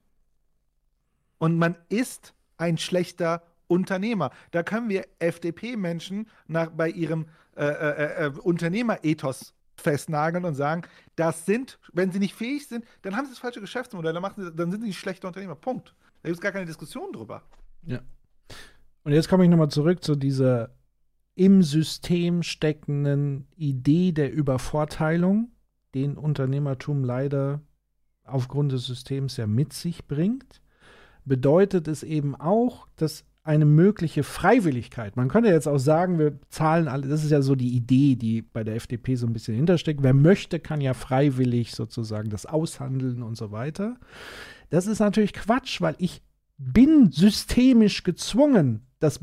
Und 1.39 1.59
man 1.59 1.77
ist 1.89 2.35
ein 2.59 2.79
schlechter 2.79 3.43
Unternehmer. 3.67 4.31
Da 4.51 4.63
können 4.63 4.89
wir 4.89 5.07
FDP-Menschen 5.19 6.29
bei 6.47 6.91
ihrem 6.91 7.27
äh, 7.57 7.65
äh, 7.65 8.27
äh, 8.27 8.31
Unternehmerethos 8.39 9.55
festnageln 9.77 10.45
und 10.45 10.55
sagen, 10.55 10.83
das 11.17 11.47
sind, 11.47 11.79
wenn 11.93 12.11
sie 12.11 12.19
nicht 12.19 12.35
fähig 12.35 12.67
sind, 12.69 12.85
dann 13.03 13.17
haben 13.17 13.27
sie 13.27 13.33
das 13.33 13.39
falsche 13.39 13.61
Geschäftsmodell, 13.61 14.13
dann, 14.13 14.23
machen 14.23 14.45
sie, 14.45 14.53
dann 14.53 14.71
sind 14.71 14.83
sie 14.83 14.93
schlechte 14.93 15.27
Unternehmer. 15.27 15.55
Punkt. 15.55 15.95
Da 16.23 16.29
gibt 16.29 16.37
es 16.37 16.41
gar 16.41 16.53
keine 16.53 16.67
Diskussion 16.67 17.13
drüber. 17.13 17.43
Ja. 17.85 18.01
Und 19.05 19.13
jetzt 19.13 19.29
komme 19.29 19.45
ich 19.45 19.51
nochmal 19.51 19.71
zurück 19.71 20.03
zu 20.03 20.17
dieser 20.17 20.71
im 21.35 21.63
System 21.63 22.43
steckenden 22.43 23.47
Idee 23.57 24.13
der 24.13 24.33
Übervorteilung, 24.33 25.53
den 25.95 26.17
Unternehmertum 26.17 27.05
leider 27.05 27.63
aufgrund 28.25 28.73
des 28.73 28.87
Systems 28.87 29.37
ja 29.37 29.47
mit 29.47 29.73
sich 29.73 30.07
bringt. 30.07 30.61
Bedeutet 31.29 31.89
es 31.89 32.03
eben 32.03 32.35
auch, 32.35 32.89
dass 32.97 33.25
eine 33.45 33.65
mögliche 33.65 34.25
Freiwilligkeit, 34.25 35.17
man 35.17 35.29
könnte 35.29 35.49
jetzt 35.49 35.69
auch 35.69 35.79
sagen, 35.79 36.19
wir 36.19 36.39
zahlen 36.51 36.87
alle, 36.87 37.09
das 37.09 37.25
ist 37.25 37.31
ja 37.31 37.41
so 37.41 37.55
die 37.55 37.75
Idee, 37.75 38.15
die 38.15 38.43
bei 38.43 38.63
der 38.63 38.77
FDP 38.77 39.15
so 39.15 39.27
ein 39.27 39.33
bisschen 39.33 39.55
hintersteckt, 39.55 40.03
wer 40.03 40.13
möchte, 40.13 40.61
kann 40.61 40.83
ja 40.83 40.93
freiwillig 40.93 41.73
sozusagen 41.75 42.29
das 42.29 42.45
aushandeln 42.45 43.23
und 43.23 43.37
so 43.37 43.51
weiter. 43.51 43.97
Das 44.69 44.87
ist 44.87 44.99
natürlich 44.99 45.33
Quatsch, 45.33 45.81
weil 45.81 45.95
ich 45.99 46.23
bin 46.59 47.11
systemisch 47.11 48.03
gezwungen, 48.03 48.87
das 49.01 49.21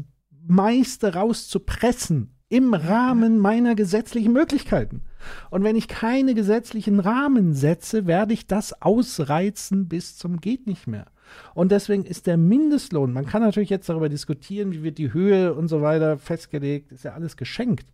meiste 0.47 1.13
rauszupressen 1.13 2.34
im 2.49 2.73
Rahmen 2.73 3.39
meiner 3.39 3.75
gesetzlichen 3.75 4.33
Möglichkeiten. 4.33 5.01
Und 5.49 5.63
wenn 5.63 5.75
ich 5.75 5.87
keine 5.87 6.35
gesetzlichen 6.35 6.99
Rahmen 6.99 7.53
setze, 7.53 8.05
werde 8.05 8.33
ich 8.33 8.45
das 8.45 8.81
ausreizen 8.81 9.87
bis 9.87 10.17
zum 10.17 10.39
geht 10.39 10.67
nicht 10.67 10.87
mehr. 10.87 11.07
Und 11.55 11.71
deswegen 11.71 12.05
ist 12.05 12.27
der 12.27 12.37
Mindestlohn, 12.37 13.11
man 13.11 13.25
kann 13.25 13.41
natürlich 13.41 13.71
jetzt 13.71 13.89
darüber 13.89 14.09
diskutieren, 14.09 14.71
wie 14.71 14.83
wird 14.83 14.99
die 14.99 15.11
Höhe 15.11 15.53
und 15.55 15.67
so 15.67 15.81
weiter 15.81 16.19
festgelegt, 16.19 16.91
ist 16.91 17.03
ja 17.03 17.13
alles 17.13 17.35
geschenkt. 17.35 17.87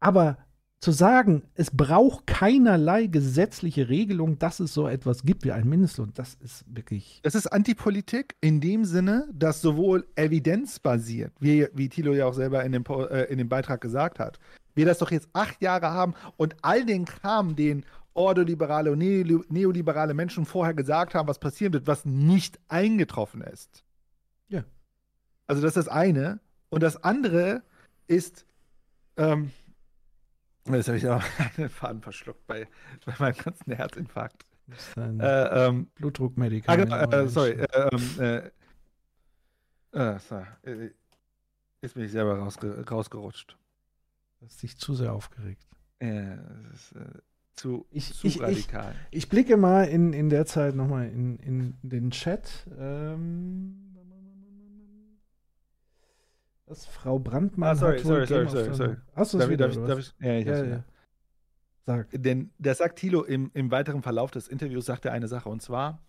Aber 0.00 0.38
zu 0.84 0.92
sagen, 0.92 1.42
es 1.54 1.70
braucht 1.70 2.26
keinerlei 2.26 3.06
gesetzliche 3.06 3.88
Regelung, 3.88 4.38
dass 4.38 4.60
es 4.60 4.74
so 4.74 4.86
etwas 4.86 5.22
gibt 5.22 5.42
wie 5.44 5.52
einen 5.52 5.66
Mindestlohn, 5.66 6.12
das 6.12 6.34
ist 6.34 6.62
wirklich. 6.68 7.20
Das 7.22 7.34
ist 7.34 7.46
Antipolitik 7.46 8.36
in 8.42 8.60
dem 8.60 8.84
Sinne, 8.84 9.26
dass 9.32 9.62
sowohl 9.62 10.06
evidenzbasiert, 10.14 11.32
wie, 11.40 11.66
wie 11.72 11.88
Thilo 11.88 12.12
ja 12.12 12.26
auch 12.26 12.34
selber 12.34 12.62
in 12.64 12.72
dem, 12.72 12.84
äh, 12.86 13.22
in 13.24 13.38
dem 13.38 13.48
Beitrag 13.48 13.80
gesagt 13.80 14.18
hat, 14.18 14.38
wir 14.74 14.84
das 14.84 14.98
doch 14.98 15.10
jetzt 15.10 15.30
acht 15.32 15.62
Jahre 15.62 15.90
haben 15.90 16.12
und 16.36 16.54
all 16.60 16.84
den 16.84 17.06
Kram, 17.06 17.56
den 17.56 17.86
ordoliberale 18.12 18.92
und 18.92 18.98
neoliberale 18.98 20.12
Menschen 20.12 20.44
vorher 20.44 20.74
gesagt 20.74 21.14
haben, 21.14 21.28
was 21.28 21.38
passieren 21.38 21.72
wird, 21.72 21.86
was 21.86 22.04
nicht 22.04 22.60
eingetroffen 22.68 23.40
ist. 23.40 23.84
Ja. 24.48 24.64
Also 25.46 25.62
das 25.62 25.78
ist 25.78 25.86
das 25.86 25.88
eine. 25.88 26.40
Und 26.68 26.82
das 26.82 27.02
andere 27.02 27.62
ist, 28.06 28.44
ähm, 29.16 29.50
das 30.64 30.88
habe 30.88 30.98
ich 30.98 31.08
auch 31.08 31.22
einen 31.56 31.68
Faden 31.68 32.00
verschluckt 32.02 32.46
bei, 32.46 32.66
bei 33.04 33.14
meinem 33.18 33.36
ganzen 33.36 33.72
Herzinfarkt. 33.72 34.44
Äh, 34.96 35.66
ähm, 35.66 35.88
Blutdruckmedikament. 35.94 36.90
Ah, 36.90 37.04
genau, 37.04 37.24
äh, 37.24 37.28
sorry. 37.28 37.50
Äh, 37.50 37.88
ähm, 37.92 38.50
äh, 39.92 40.18
so, 40.18 40.36
äh, 40.62 40.90
jetzt 41.82 41.94
bin 41.94 42.04
ich 42.04 42.12
selber 42.12 42.38
rausge 42.38 42.84
rausgerutscht. 42.88 43.56
Du 44.40 44.46
hast 44.46 44.62
dich 44.62 44.76
zu 44.78 44.94
sehr 44.94 45.12
aufgeregt. 45.12 45.66
Ja, 46.00 46.36
das 46.70 46.80
ist 46.80 46.92
äh, 46.96 47.04
zu, 47.52 47.86
Ich, 47.90 48.12
zu 48.14 48.26
ich, 48.26 48.36
ich, 48.36 48.42
radikal. 48.42 48.94
ich 49.10 49.28
blicke 49.28 49.56
mal 49.56 49.84
in, 49.84 50.12
in 50.12 50.28
der 50.28 50.46
Zeit 50.46 50.74
nochmal 50.74 51.08
in, 51.08 51.38
in 51.38 51.78
den 51.82 52.10
Chat. 52.10 52.66
Ähm, 52.78 53.93
was 56.66 56.86
Frau 56.86 57.18
Brandmann 57.18 57.70
Ah, 57.70 57.74
sorry, 57.74 57.98
hat 57.98 58.04
wohl 58.04 58.26
sorry, 58.26 58.26
Game 58.26 58.48
sorry, 58.48 58.68
of 58.70 58.76
sorry, 58.76 58.90
sorry. 58.90 58.96
Hast 59.14 59.32
du 59.34 59.38
es 59.38 59.42
Darf 59.42 59.50
ich- 59.50 59.52
wieder? 59.58 59.68
darf 59.68 59.86
darf 59.86 59.98
ich- 59.98 60.14
ja, 60.20 60.38
ich 60.38 60.48
hab's 60.48 60.58
ja, 60.58 60.64
wieder. 60.64 60.76
ja. 60.76 60.84
Sag. 61.86 62.08
Denn 62.12 62.50
der 62.58 62.74
sagt 62.74 62.98
Thilo 62.98 63.24
im, 63.24 63.50
im 63.52 63.70
weiteren 63.70 64.02
Verlauf 64.02 64.30
des 64.30 64.48
Interviews 64.48 64.86
sagt 64.86 65.04
er 65.04 65.12
eine 65.12 65.28
Sache 65.28 65.48
und 65.50 65.60
zwar, 65.60 66.00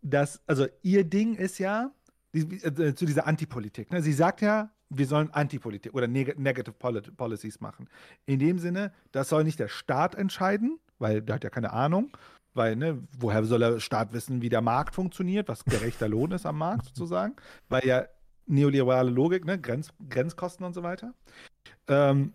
dass, 0.00 0.42
also 0.46 0.66
ihr 0.82 1.04
Ding 1.04 1.34
ist 1.34 1.58
ja 1.58 1.90
die, 2.34 2.40
äh, 2.62 2.94
zu 2.94 3.04
dieser 3.04 3.26
Antipolitik. 3.26 3.92
Ne? 3.92 4.02
Sie 4.02 4.12
sagt 4.12 4.40
ja, 4.40 4.70
wir 4.88 5.06
sollen 5.06 5.30
Antipolitik 5.32 5.92
oder 5.94 6.06
Neg 6.06 6.38
Negative 6.38 6.72
Polit 6.74 7.16
Policies 7.16 7.60
machen. 7.60 7.88
In 8.26 8.38
dem 8.38 8.58
Sinne, 8.58 8.92
das 9.12 9.28
soll 9.28 9.44
nicht 9.44 9.58
der 9.58 9.68
Staat 9.68 10.14
entscheiden, 10.14 10.78
weil 10.98 11.20
der 11.22 11.36
hat 11.36 11.44
ja 11.44 11.50
keine 11.50 11.72
Ahnung, 11.72 12.16
weil, 12.54 12.76
ne, 12.76 13.02
woher 13.18 13.44
soll 13.44 13.58
der 13.60 13.80
Staat 13.80 14.12
wissen, 14.12 14.40
wie 14.40 14.48
der 14.48 14.60
Markt 14.62 14.94
funktioniert, 14.94 15.48
was 15.48 15.64
gerechter 15.64 16.08
Lohn 16.08 16.32
ist 16.32 16.46
am 16.46 16.58
Markt 16.58 16.86
sozusagen, 16.86 17.34
weil 17.68 17.84
ja 17.86 18.06
neoliberale 18.46 19.10
Logik, 19.10 19.44
ne, 19.44 19.58
Grenz, 19.60 19.88
Grenzkosten 20.08 20.64
und 20.64 20.74
so 20.74 20.82
weiter. 20.82 21.14
Ähm, 21.88 22.32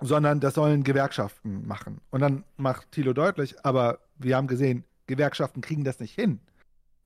sondern 0.00 0.40
das 0.40 0.54
sollen 0.54 0.82
Gewerkschaften 0.82 1.66
machen. 1.66 2.00
Und 2.10 2.20
dann 2.20 2.44
macht 2.56 2.90
Thilo 2.92 3.12
deutlich, 3.12 3.64
aber 3.64 4.00
wir 4.18 4.36
haben 4.36 4.48
gesehen, 4.48 4.84
Gewerkschaften 5.06 5.60
kriegen 5.60 5.84
das 5.84 6.00
nicht 6.00 6.14
hin. 6.14 6.40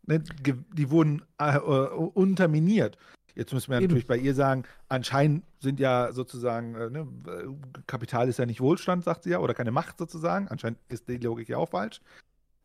Ne, 0.06 0.20
ge- 0.42 0.56
die 0.72 0.90
wurden 0.90 1.22
äh, 1.38 1.56
äh, 1.56 1.60
unterminiert. 1.60 2.96
Jetzt 3.34 3.52
müssen 3.52 3.70
wir 3.70 3.76
Eben. 3.76 3.84
natürlich 3.86 4.06
bei 4.06 4.16
ihr 4.16 4.34
sagen, 4.34 4.64
anscheinend 4.88 5.44
sind 5.60 5.78
ja 5.80 6.12
sozusagen, 6.12 6.74
äh, 6.74 6.90
ne, 6.90 7.06
Kapital 7.86 8.28
ist 8.28 8.38
ja 8.38 8.46
nicht 8.46 8.60
Wohlstand, 8.60 9.04
sagt 9.04 9.24
sie 9.24 9.30
ja, 9.30 9.38
oder 9.38 9.54
keine 9.54 9.70
Macht 9.70 9.98
sozusagen. 9.98 10.48
Anscheinend 10.48 10.78
ist 10.88 11.08
die 11.08 11.18
Logik 11.18 11.48
ja 11.48 11.58
auch 11.58 11.68
falsch. 11.68 12.00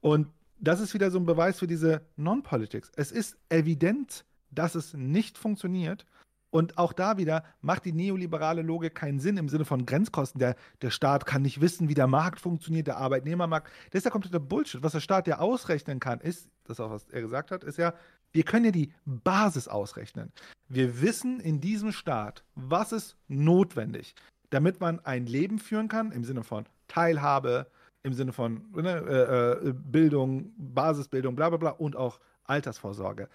Und 0.01 0.27
das 0.59 0.79
ist 0.79 0.93
wieder 0.93 1.11
so 1.11 1.19
ein 1.19 1.25
Beweis 1.25 1.59
für 1.59 1.67
diese 1.67 2.01
Non-Politics. 2.15 2.91
Es 2.95 3.11
ist 3.11 3.37
evident, 3.49 4.23
dass 4.55 4.75
es 4.75 4.93
nicht 4.93 5.37
funktioniert. 5.37 6.05
Und 6.53 6.77
auch 6.77 6.93
da 6.93 7.17
wieder 7.17 7.43
macht 7.61 7.83
die 7.85 7.93
neoliberale 7.93 8.61
Logik 8.61 8.93
keinen 8.93 9.19
Sinn 9.19 9.37
im 9.37 9.49
Sinne 9.49 9.65
von 9.65 9.87
Grenzkosten. 9.87 10.37
Der, 10.37 10.55
der 10.83 10.91
Staat 10.91 11.25
kann 11.25 11.41
nicht 11.41 11.61
wissen, 11.61 11.89
wie 11.89 11.95
der 11.95 12.05
Markt 12.05 12.39
funktioniert, 12.39 12.85
der 12.85 12.97
Arbeitnehmermarkt. 12.97 13.71
Das 13.89 13.99
ist 13.99 14.05
ja 14.05 14.11
kompletter 14.11 14.39
Bullshit. 14.39 14.83
Was 14.83 14.91
der 14.91 14.99
Staat 14.99 15.25
ja 15.25 15.39
ausrechnen 15.39 15.99
kann, 15.99 16.19
ist, 16.19 16.47
das 16.65 16.79
auch 16.79 16.91
was 16.91 17.09
er 17.09 17.21
gesagt 17.21 17.49
hat, 17.49 17.63
ist 17.63 17.79
ja, 17.79 17.95
wir 18.33 18.43
können 18.43 18.65
ja 18.65 18.71
die 18.71 18.93
Basis 19.05 19.67
ausrechnen. 19.67 20.31
Wir 20.69 21.01
wissen 21.01 21.39
in 21.39 21.59
diesem 21.59 21.91
Staat, 21.91 22.43
was 22.53 22.91
ist 22.91 23.17
notwendig, 23.27 24.13
damit 24.51 24.79
man 24.79 24.99
ein 25.05 25.25
Leben 25.25 25.57
führen 25.57 25.87
kann, 25.87 26.11
im 26.11 26.23
Sinne 26.23 26.43
von 26.43 26.67
Teilhabe, 26.87 27.65
im 28.03 28.13
Sinne 28.13 28.31
von 28.31 28.65
ne, 28.73 28.91
äh, 28.91 29.69
äh, 29.69 29.73
Bildung, 29.73 30.53
Basisbildung, 30.57 31.35
bla 31.35 31.49
bla 31.49 31.57
bla 31.57 31.69
und 31.71 31.95
auch 31.95 32.19
Altersvorsorge. 32.43 33.27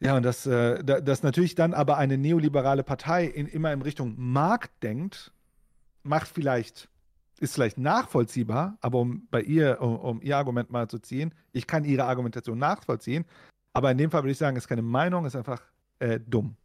Ja, 0.00 0.16
und 0.16 0.22
dass, 0.22 0.46
äh, 0.46 0.82
da- 0.82 1.00
dass 1.00 1.22
natürlich 1.22 1.54
dann 1.54 1.74
aber 1.74 1.98
eine 1.98 2.16
neoliberale 2.16 2.82
Partei 2.82 3.26
in, 3.26 3.46
immer 3.46 3.72
in 3.72 3.82
Richtung 3.82 4.14
Markt 4.16 4.82
denkt, 4.82 5.32
macht 6.02 6.28
vielleicht, 6.28 6.88
ist 7.38 7.54
vielleicht 7.54 7.76
nachvollziehbar, 7.78 8.78
aber 8.80 8.98
um 9.00 9.28
bei 9.30 9.42
ihr, 9.42 9.80
um, 9.80 9.96
um 9.96 10.22
ihr 10.22 10.36
Argument 10.38 10.70
mal 10.70 10.88
zu 10.88 10.98
ziehen, 10.98 11.34
ich 11.52 11.66
kann 11.66 11.84
ihre 11.84 12.04
Argumentation 12.04 12.58
nachvollziehen, 12.58 13.26
aber 13.74 13.90
in 13.90 13.98
dem 13.98 14.10
Fall 14.10 14.22
würde 14.22 14.32
ich 14.32 14.38
sagen, 14.38 14.56
ist 14.56 14.68
keine 14.68 14.82
Meinung, 14.82 15.26
ist 15.26 15.36
einfach 15.36 15.62
äh, 15.98 16.18
dumm. 16.18 16.56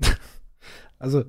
Also, 0.98 1.24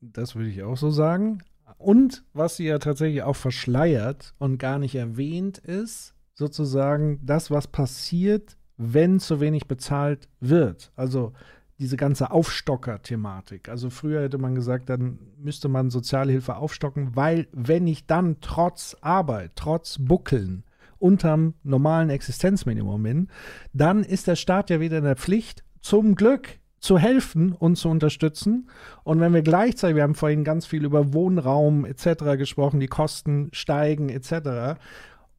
das 0.00 0.34
würde 0.34 0.50
ich 0.50 0.62
auch 0.62 0.76
so 0.76 0.90
sagen. 0.90 1.42
Und 1.78 2.24
was 2.34 2.56
sie 2.56 2.66
ja 2.66 2.78
tatsächlich 2.78 3.22
auch 3.22 3.36
verschleiert 3.36 4.34
und 4.38 4.58
gar 4.58 4.78
nicht 4.78 4.94
erwähnt 4.96 5.58
ist, 5.58 6.14
sozusagen 6.34 7.20
das, 7.24 7.50
was 7.50 7.68
passiert, 7.68 8.56
wenn 8.76 9.20
zu 9.20 9.40
wenig 9.40 9.66
bezahlt 9.66 10.28
wird. 10.40 10.92
Also 10.96 11.32
diese 11.78 11.96
ganze 11.96 12.30
Aufstocker-Thematik. 12.30 13.68
Also 13.68 13.90
früher 13.90 14.22
hätte 14.22 14.38
man 14.38 14.54
gesagt, 14.54 14.88
dann 14.88 15.18
müsste 15.38 15.68
man 15.68 15.90
Sozialhilfe 15.90 16.56
aufstocken, 16.56 17.16
weil 17.16 17.48
wenn 17.52 17.86
ich 17.86 18.06
dann 18.06 18.36
trotz 18.40 18.96
Arbeit, 19.00 19.52
trotz 19.56 19.98
Buckeln 19.98 20.64
unterm 20.98 21.54
normalen 21.64 22.10
Existenzminimum 22.10 23.02
bin, 23.02 23.28
dann 23.72 24.04
ist 24.04 24.26
der 24.26 24.36
Staat 24.36 24.70
ja 24.70 24.80
wieder 24.80 24.98
in 24.98 25.04
der 25.04 25.16
Pflicht, 25.16 25.64
zum 25.80 26.14
Glück 26.14 26.60
zu 26.78 26.98
helfen 26.98 27.52
und 27.52 27.76
zu 27.76 27.88
unterstützen. 27.88 28.68
Und 29.04 29.18
wenn 29.20 29.34
wir 29.34 29.42
gleichzeitig, 29.42 29.96
wir 29.96 30.02
haben 30.02 30.14
vorhin 30.14 30.44
ganz 30.44 30.66
viel 30.66 30.84
über 30.84 31.12
Wohnraum 31.12 31.84
etc. 31.84 32.36
gesprochen, 32.38 32.78
die 32.78 32.88
Kosten 32.88 33.48
steigen 33.52 34.10
etc. 34.10 34.78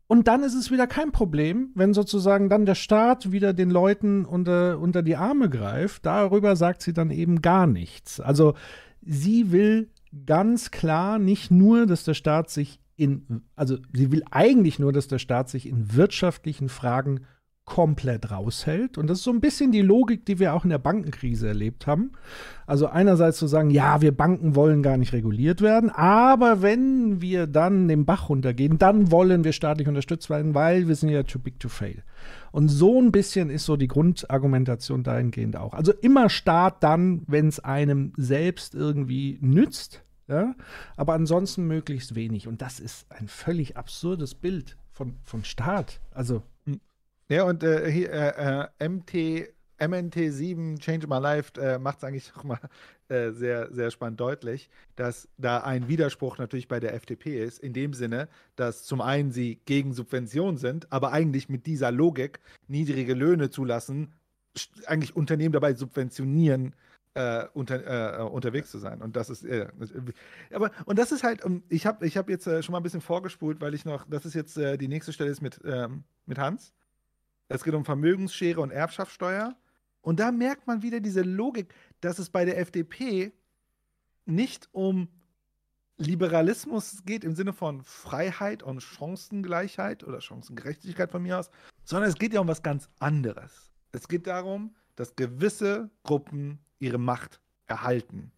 Und 0.07 0.27
dann 0.27 0.43
ist 0.43 0.53
es 0.53 0.69
wieder 0.69 0.85
kein 0.85 1.11
Problem, 1.11 1.71
wenn 1.73 1.93
sozusagen 1.93 2.47
dann 2.47 2.65
der 2.65 2.75
Staat 2.75 3.31
wieder 3.31 3.53
den 3.53 3.71
Leuten 3.71 4.25
unter, 4.25 4.79
unter 4.79 5.01
die 5.01 5.15
Arme 5.15 5.49
greift. 5.49 6.05
Darüber 6.05 6.55
sagt 6.55 6.83
sie 6.83 6.93
dann 6.93 7.09
eben 7.09 7.41
gar 7.41 7.65
nichts. 7.65 8.19
Also 8.19 8.53
sie 9.01 9.51
will 9.51 9.89
ganz 10.25 10.69
klar 10.69 11.17
nicht 11.17 11.49
nur, 11.49 11.87
dass 11.87 12.03
der 12.03 12.13
Staat 12.13 12.49
sich 12.49 12.79
in, 12.97 13.43
also 13.55 13.77
sie 13.93 14.11
will 14.11 14.23
eigentlich 14.31 14.79
nur, 14.79 14.93
dass 14.93 15.07
der 15.07 15.19
Staat 15.19 15.49
sich 15.49 15.67
in 15.67 15.95
wirtschaftlichen 15.95 16.69
Fragen 16.69 17.21
komplett 17.65 18.29
raushält. 18.29 18.97
Und 18.97 19.07
das 19.07 19.17
ist 19.19 19.23
so 19.23 19.31
ein 19.31 19.41
bisschen 19.41 19.71
die 19.71 19.81
Logik, 19.81 20.25
die 20.25 20.37
wir 20.39 20.53
auch 20.53 20.63
in 20.63 20.69
der 20.69 20.77
Bankenkrise 20.77 21.47
erlebt 21.47 21.87
haben. 21.87 22.11
Also 22.67 22.87
einerseits 22.87 23.39
zu 23.39 23.47
sagen, 23.47 23.71
ja, 23.71 24.01
wir 24.01 24.15
Banken 24.15 24.55
wollen 24.55 24.83
gar 24.83 24.97
nicht 24.97 25.13
reguliert 25.13 25.61
werden, 25.61 25.89
aber 25.89 26.61
wenn 26.61 27.21
wir 27.21 27.47
dann 27.47 27.87
den 27.87 28.05
Bach 28.05 28.29
runtergehen, 28.29 28.77
dann 28.77 29.11
wollen 29.11 29.43
wir 29.43 29.51
staatlich 29.51 29.87
unterstützt 29.87 30.29
werden, 30.29 30.53
weil 30.53 30.87
wir 30.87 30.95
sind 30.95 31.09
ja 31.09 31.23
too 31.23 31.39
big 31.39 31.59
to 31.59 31.69
fail. 31.69 32.03
Und 32.51 32.69
so 32.69 33.01
ein 33.01 33.11
bisschen 33.11 33.49
ist 33.49 33.65
so 33.65 33.77
die 33.77 33.87
Grundargumentation 33.87 35.03
dahingehend 35.03 35.57
auch. 35.57 35.73
Also 35.73 35.91
immer 35.91 36.29
Staat 36.29 36.83
dann, 36.83 37.23
wenn 37.27 37.47
es 37.47 37.59
einem 37.59 38.13
selbst 38.15 38.75
irgendwie 38.75 39.39
nützt, 39.41 40.03
ja, 40.27 40.55
aber 40.97 41.13
ansonsten 41.13 41.67
möglichst 41.67 42.15
wenig. 42.15 42.47
Und 42.47 42.61
das 42.61 42.79
ist 42.79 43.11
ein 43.11 43.27
völlig 43.27 43.77
absurdes 43.77 44.35
Bild 44.35 44.77
von, 44.91 45.15
von 45.23 45.43
Staat. 45.43 45.99
Also 46.11 46.41
Ja, 47.29 47.43
und 47.43 47.63
äh, 47.63 47.89
hier, 47.91 48.11
äh, 48.11 48.69
äh, 48.79 48.87
MT, 48.87 49.49
MNT7 49.79 50.79
Change 50.79 51.07
My 51.07 51.19
Life 51.19 51.59
äh, 51.59 51.79
macht 51.79 51.97
es 51.97 52.03
eigentlich 52.03 52.31
auch 52.37 52.43
mal 52.43 52.59
äh, 53.09 53.31
sehr, 53.31 53.73
sehr 53.73 53.89
spannend 53.89 54.19
deutlich, 54.19 54.69
dass 54.95 55.27
da 55.37 55.59
ein 55.59 55.87
Widerspruch 55.87 56.37
natürlich 56.37 56.67
bei 56.67 56.79
der 56.79 56.93
FDP 56.93 57.43
ist, 57.43 57.59
in 57.59 57.73
dem 57.73 57.93
Sinne, 57.93 58.29
dass 58.55 58.83
zum 58.83 59.01
einen 59.01 59.31
sie 59.31 59.59
gegen 59.65 59.93
Subventionen 59.93 60.57
sind, 60.57 60.91
aber 60.91 61.11
eigentlich 61.13 61.49
mit 61.49 61.65
dieser 61.65 61.91
Logik 61.91 62.39
niedrige 62.67 63.15
Löhne 63.15 63.49
zulassen, 63.49 64.13
eigentlich 64.85 65.15
Unternehmen 65.15 65.51
dabei 65.51 65.73
subventionieren, 65.73 66.75
äh, 67.15 67.45
unter, 67.53 68.19
äh, 68.19 68.23
unterwegs 68.23 68.69
zu 68.69 68.77
sein. 68.77 69.01
Und 69.01 69.15
das 69.15 69.29
ist, 69.31 69.43
äh, 69.45 69.67
aber, 70.53 70.71
und 70.85 70.99
das 70.99 71.11
ist 71.11 71.23
halt, 71.23 71.43
um, 71.43 71.63
ich 71.69 71.85
habe 71.87 72.05
ich 72.05 72.17
hab 72.17 72.29
jetzt 72.29 72.45
äh, 72.45 72.61
schon 72.61 72.73
mal 72.73 72.79
ein 72.79 72.83
bisschen 72.83 73.01
vorgespult, 73.01 73.61
weil 73.61 73.73
ich 73.73 73.83
noch, 73.83 74.05
das 74.07 74.25
ist 74.25 74.35
jetzt 74.35 74.57
äh, 74.57 74.77
die 74.77 74.87
nächste 74.87 75.11
Stelle 75.11 75.31
ist 75.31 75.41
mit, 75.41 75.59
ähm, 75.65 76.03
mit 76.27 76.37
Hans. 76.37 76.73
Es 77.47 77.63
geht 77.63 77.73
um 77.73 77.85
Vermögensschere 77.85 78.61
und 78.61 78.71
Erbschaftssteuer. 78.71 79.55
Und 80.01 80.19
da 80.19 80.31
merkt 80.31 80.67
man 80.67 80.81
wieder 80.81 80.99
diese 80.99 81.21
Logik, 81.21 81.73
dass 82.01 82.19
es 82.19 82.29
bei 82.29 82.45
der 82.45 82.59
FDP 82.59 83.33
nicht 84.25 84.69
um 84.71 85.07
Liberalismus 85.97 87.03
geht 87.05 87.23
im 87.23 87.35
Sinne 87.35 87.53
von 87.53 87.81
Freiheit 87.81 88.63
und 88.63 88.81
Chancengleichheit 88.81 90.03
oder 90.03 90.19
Chancengerechtigkeit 90.19 91.09
von 91.09 91.23
mir 91.23 91.39
aus, 91.39 91.49
sondern 91.83 92.09
es 92.09 92.17
geht 92.17 92.33
ja 92.33 92.41
um 92.41 92.47
was 92.47 92.63
ganz 92.63 92.89
anderes. 92.99 93.71
Es 93.91 94.07
geht 94.07 94.27
darum, 94.27 94.75
dass 94.95 95.15
gewisse 95.15 95.89
Gruppen 96.03 96.59
ihre 96.79 96.97
Macht 96.97 97.39
erhalten. 97.65 98.31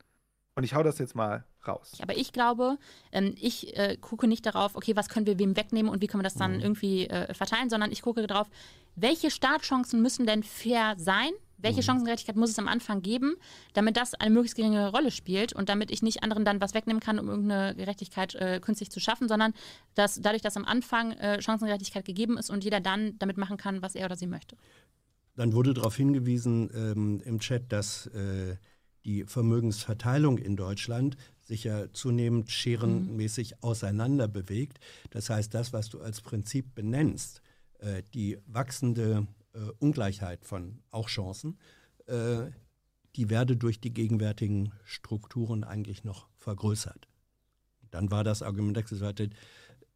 Und 0.58 0.64
ich 0.64 0.74
hau 0.74 0.82
das 0.82 0.98
jetzt 0.98 1.16
mal 1.16 1.46
raus. 1.68 1.94
Aber 2.02 2.18
ich 2.18 2.34
glaube, 2.34 2.80
ähm, 3.12 3.36
ich 3.40 3.78
äh, 3.78 3.96
gucke 3.96 4.28
nicht 4.28 4.44
darauf, 4.44 4.76
okay, 4.76 4.96
was 4.96 5.08
können 5.08 5.28
wir 5.28 5.38
wem 5.38 5.56
wegnehmen 5.56 5.92
und 5.92 6.02
wie 6.02 6.08
können 6.08 6.22
wir 6.22 6.24
das 6.24 6.34
dann 6.34 6.60
irgendwie 6.60 7.08
äh, 7.08 7.32
verteilen, 7.36 7.70
sondern 7.70 7.92
ich 7.92 8.02
gucke 8.02 8.26
darauf, 8.26 8.50
welche 8.96 9.30
Startchancen 9.30 10.02
müssen 10.02 10.26
denn 10.26 10.42
fair 10.42 10.96
sein, 10.98 11.30
Welche 11.60 11.82
Mhm. 11.82 11.86
Chancengerechtigkeit 11.86 12.36
muss 12.36 12.52
es 12.52 12.60
am 12.60 12.68
Anfang 12.68 13.02
geben, 13.02 13.36
damit 13.74 13.98
das 13.98 14.14
eine 14.14 14.30
möglichst 14.30 14.56
geringe 14.56 14.92
Rolle 14.92 15.10
spielt 15.10 15.54
und 15.54 15.70
damit 15.70 15.90
ich 15.90 16.04
nicht 16.04 16.22
anderen 16.22 16.46
dann 16.46 16.62
was 16.62 16.76
wegnehmen 16.76 17.00
kann, 17.00 17.18
um 17.18 17.28
irgendeine 17.30 17.76
Gerechtigkeit 17.76 18.36
äh, 18.36 18.60
künstlich 18.60 18.92
zu 18.92 19.00
schaffen, 19.00 19.28
sondern 19.28 19.54
dass 19.96 20.22
dadurch, 20.22 20.44
dass 20.44 20.56
am 20.56 20.66
Anfang 20.66 21.14
äh, 21.14 21.42
Chancengerechtigkeit 21.42 22.06
gegeben 22.06 22.38
ist 22.38 22.52
und 22.52 22.64
jeder 22.64 22.80
dann 22.80 23.18
damit 23.18 23.38
machen 23.38 23.58
kann, 23.58 23.82
was 23.82 23.96
er 23.96 24.06
oder 24.06 24.16
sie 24.16 24.28
möchte. 24.28 24.56
Dann 25.36 25.54
wurde 25.54 25.74
darauf 25.74 25.96
hingewiesen 25.96 26.70
ähm, 26.76 27.22
im 27.26 27.40
Chat, 27.40 27.72
dass 27.72 28.06
äh, 28.08 28.58
die 29.08 29.24
Vermögensverteilung 29.24 30.38
in 30.38 30.56
Deutschland 30.58 31.18
sich 31.42 31.64
ja 31.64 31.92
zunehmend 31.94 32.52
scherenmäßig 32.52 33.64
auseinander 33.64 34.28
bewegt. 34.28 34.80
Das 35.12 35.30
heißt, 35.30 35.54
das, 35.54 35.72
was 35.72 35.90
du 35.90 36.02
als 36.02 36.22
Prinzip 36.22 36.76
benennst, 36.76 37.42
äh, 37.80 38.04
die 38.14 38.38
wachsende 38.46 39.26
äh, 39.54 39.60
Ungleichheit 39.80 40.46
von 40.46 40.80
auch 40.92 41.08
Chancen, 41.08 41.58
äh, 42.06 42.48
die 43.16 43.30
werde 43.30 43.56
durch 43.56 43.80
die 43.80 43.94
gegenwärtigen 43.94 44.74
Strukturen 44.84 45.64
eigentlich 45.64 46.04
noch 46.04 46.28
vergrößert. 46.36 47.08
Dann 47.90 48.12
war 48.12 48.26
das 48.26 48.44
Argument 48.44 48.76
der 48.76 48.86
Seite, 48.98 49.30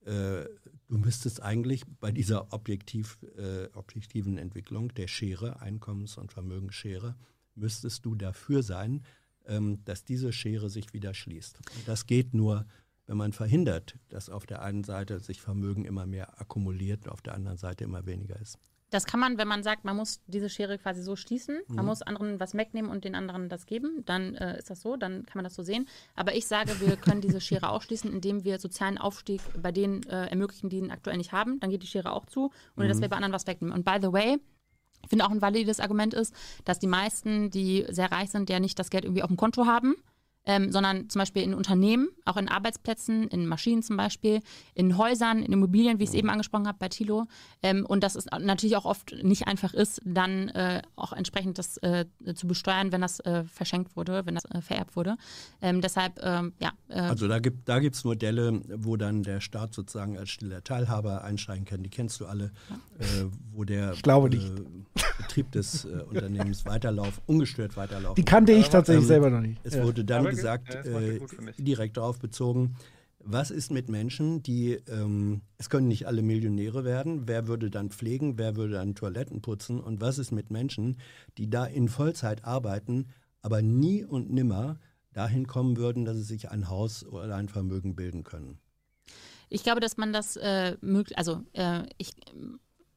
äh, 0.06 0.46
du 0.88 0.98
müsstest 0.98 1.42
eigentlich 1.42 1.84
bei 2.00 2.12
dieser 2.12 2.54
objektiv, 2.54 3.20
äh, 3.38 3.68
objektiven 3.74 4.38
Entwicklung 4.38 4.94
der 4.94 5.08
Schere, 5.08 5.62
Einkommens- 5.62 6.18
und 6.18 6.32
Vermögensschere, 6.32 7.16
müsstest 7.56 8.06
du 8.06 8.16
dafür 8.16 8.64
sein, 8.64 9.04
ähm, 9.46 9.84
dass 9.86 10.04
diese 10.04 10.32
Schere 10.32 10.70
sich 10.70 10.94
wieder 10.94 11.14
schließt. 11.14 11.58
Und 11.76 11.88
das 11.88 12.06
geht 12.06 12.34
nur, 12.34 12.66
wenn 13.08 13.18
man 13.18 13.34
verhindert, 13.34 13.98
dass 14.10 14.30
auf 14.30 14.46
der 14.46 14.62
einen 14.62 14.84
Seite 14.84 15.20
sich 15.20 15.42
Vermögen 15.42 15.86
immer 15.86 16.06
mehr 16.06 16.40
akkumuliert 16.40 17.06
und 17.06 17.12
auf 17.12 17.22
der 17.22 17.34
anderen 17.34 17.58
Seite 17.58 17.84
immer 17.84 18.06
weniger 18.06 18.40
ist. 18.40 18.58
Das 18.92 19.06
kann 19.06 19.22
man, 19.22 19.38
wenn 19.38 19.48
man 19.48 19.64
sagt, 19.64 19.86
man 19.86 19.96
muss 19.96 20.20
diese 20.28 20.50
Schere 20.50 20.78
quasi 20.78 21.02
so 21.02 21.16
schließen, 21.16 21.62
man 21.70 21.78
Mhm. 21.80 21.86
muss 21.86 22.02
anderen 22.02 22.40
was 22.42 22.54
wegnehmen 22.56 22.92
und 22.92 23.06
den 23.06 23.16
anderen 23.16 23.48
das 23.48 23.66
geben, 23.66 24.04
dann 24.06 24.36
äh, 24.36 24.60
ist 24.60 24.70
das 24.70 24.82
so, 24.82 24.98
dann 24.98 25.26
kann 25.26 25.36
man 25.38 25.46
das 25.46 25.56
so 25.56 25.64
sehen. 25.64 25.88
Aber 26.14 26.36
ich 26.36 26.46
sage, 26.46 26.78
wir 26.82 26.98
können 26.98 27.22
diese 27.22 27.40
Schere 27.40 27.70
auch 27.70 27.82
schließen, 27.82 28.12
indem 28.12 28.44
wir 28.44 28.60
sozialen 28.60 28.98
Aufstieg 28.98 29.40
bei 29.62 29.72
denen 29.72 30.04
äh, 30.04 30.26
ermöglichen, 30.28 30.70
die 30.70 30.78
ihn 30.78 30.92
aktuell 30.92 31.16
nicht 31.18 31.32
haben. 31.32 31.58
Dann 31.62 31.70
geht 31.70 31.84
die 31.84 31.88
Schere 31.88 32.12
auch 32.12 32.26
zu, 32.26 32.52
ohne 32.78 32.90
dass 32.90 32.98
Mhm. 32.98 33.02
wir 33.04 33.10
bei 33.10 33.16
anderen 33.16 33.32
was 33.34 33.48
wegnehmen. 33.48 33.74
Und 33.74 33.86
by 33.86 33.96
the 34.02 34.12
way, 34.12 34.38
ich 35.04 35.10
finde 35.10 35.26
auch 35.26 35.32
ein 35.32 35.42
valides 35.42 35.80
Argument 35.80 36.14
ist, 36.14 36.34
dass 36.66 36.80
die 36.80 36.88
meisten, 36.88 37.50
die 37.50 37.86
sehr 37.90 38.12
reich 38.12 38.30
sind, 38.32 38.50
ja 38.50 38.60
nicht 38.60 38.78
das 38.80 38.90
Geld 38.90 39.06
irgendwie 39.06 39.24
auf 39.24 39.30
dem 39.30 39.38
Konto 39.38 39.66
haben, 39.66 39.96
ähm, 40.46 40.72
sondern 40.72 41.10
zum 41.10 41.20
Beispiel 41.20 41.44
in 41.44 41.54
Unternehmen, 41.54 42.10
auch 42.26 42.38
in 42.38 42.48
Arbeitsplätzen, 42.48 43.28
in 43.28 43.46
Maschinen 43.48 43.84
zum 43.84 43.96
Beispiel, 43.98 44.40
in 44.74 44.98
Häusern, 44.98 45.44
in 45.44 45.54
Immobilien, 45.54 46.00
wie 46.00 46.04
ich 46.04 46.10
es 46.10 46.16
eben 46.16 46.30
angesprochen 46.30 46.68
habe 46.68 46.78
bei 46.80 46.90
Tilo. 46.90 47.26
Ähm, 47.62 47.86
und 47.86 48.04
dass 48.04 48.16
es 48.16 48.26
natürlich 48.26 48.76
auch 48.76 48.86
oft 48.86 49.14
nicht 49.24 49.48
einfach 49.48 49.74
ist, 49.74 50.02
dann 50.04 50.50
äh, 50.50 50.82
auch 50.96 51.14
entsprechend 51.14 51.58
das 51.60 51.78
äh, 51.78 52.06
zu 52.36 52.48
besteuern, 52.48 52.92
wenn 52.92 53.02
das 53.02 53.20
äh, 53.22 53.44
verschenkt 53.44 53.96
wurde, 53.96 54.26
wenn 54.26 54.36
das 54.36 54.46
äh, 54.46 54.62
vererbt 54.62 54.96
wurde. 54.96 55.16
Ähm, 55.62 55.82
deshalb, 55.82 56.20
ähm, 56.24 56.54
ja. 56.60 56.72
Äh, 56.88 57.00
Also 57.02 57.28
da 57.28 57.40
gibt 57.40 57.70
da 57.70 57.80
gibt's 57.80 58.04
Modelle, 58.04 58.62
wo 58.78 58.98
dann 58.98 59.24
der 59.24 59.42
Staat 59.42 59.74
sozusagen 59.74 60.18
als 60.18 60.30
stiller 60.32 60.64
Teilhaber 60.64 61.24
einsteigen 61.24 61.66
kann. 61.66 61.84
Die 61.84 61.90
kennst 61.90 62.20
du 62.20 62.26
alle, 62.26 62.46
äh, 63.00 63.06
wo 63.54 63.64
der 63.64 63.94
Ich 63.94 64.02
glaube 64.02 64.28
äh, 64.30 64.36
nicht. 64.36 64.52
Betrieb 65.18 65.52
des 65.52 65.86
äh, 65.86 66.04
Unternehmens 66.10 66.66
weiterlauf, 66.66 67.22
ungestört 67.28 67.78
weiterlaufen. 67.78 68.16
Die 68.16 68.26
kannte 68.26 68.52
ich 68.54 68.70
tatsächlich 68.70 69.06
selber 69.06 69.30
noch 69.30 69.42
nicht. 69.42 69.60
Es 69.64 69.76
Ja. 69.76 69.84
wurde 69.84 70.04
dann 70.04 70.31
gesagt, 70.32 70.74
ja, 70.74 70.82
äh, 70.82 71.18
ich. 71.18 71.64
direkt 71.64 71.98
darauf 71.98 72.20
bezogen, 72.20 72.76
was 73.24 73.52
ist 73.52 73.72
mit 73.72 73.90
Menschen, 73.90 74.42
die, 74.42 74.74
ähm, 74.88 75.42
es 75.58 75.70
können 75.70 75.88
nicht 75.88 76.08
alle 76.08 76.22
Millionäre 76.22 76.84
werden, 76.84 77.28
wer 77.28 77.48
würde 77.48 77.70
dann 77.70 77.90
pflegen, 77.90 78.38
wer 78.38 78.56
würde 78.56 78.74
dann 78.74 78.96
Toiletten 78.96 79.42
putzen 79.42 79.80
und 79.80 80.02
was 80.02 80.18
ist 80.18 80.32
mit 80.32 80.50
Menschen, 80.50 80.98
die 81.38 81.50
da 81.50 81.66
in 81.66 81.88
Vollzeit 81.88 82.46
arbeiten, 82.46 83.08
aber 83.42 83.62
nie 83.62 84.04
und 84.04 84.32
nimmer 84.32 84.80
dahin 85.14 85.48
kommen 85.48 85.78
würden, 85.78 86.06
dass 86.06 86.18
sie 86.18 86.24
sich 86.24 86.52
ein 86.52 86.70
Haus 86.70 87.06
oder 87.06 87.36
ein 87.36 87.50
Vermögen 87.50 87.96
bilden 87.96 88.24
können. 88.24 88.60
Ich 89.50 89.64
glaube, 89.64 89.82
dass 89.82 89.98
man 89.98 90.14
das 90.14 90.38
äh, 90.38 90.78
möglich, 90.82 91.18
also 91.18 91.44
äh, 91.54 91.84
ich, 91.98 92.14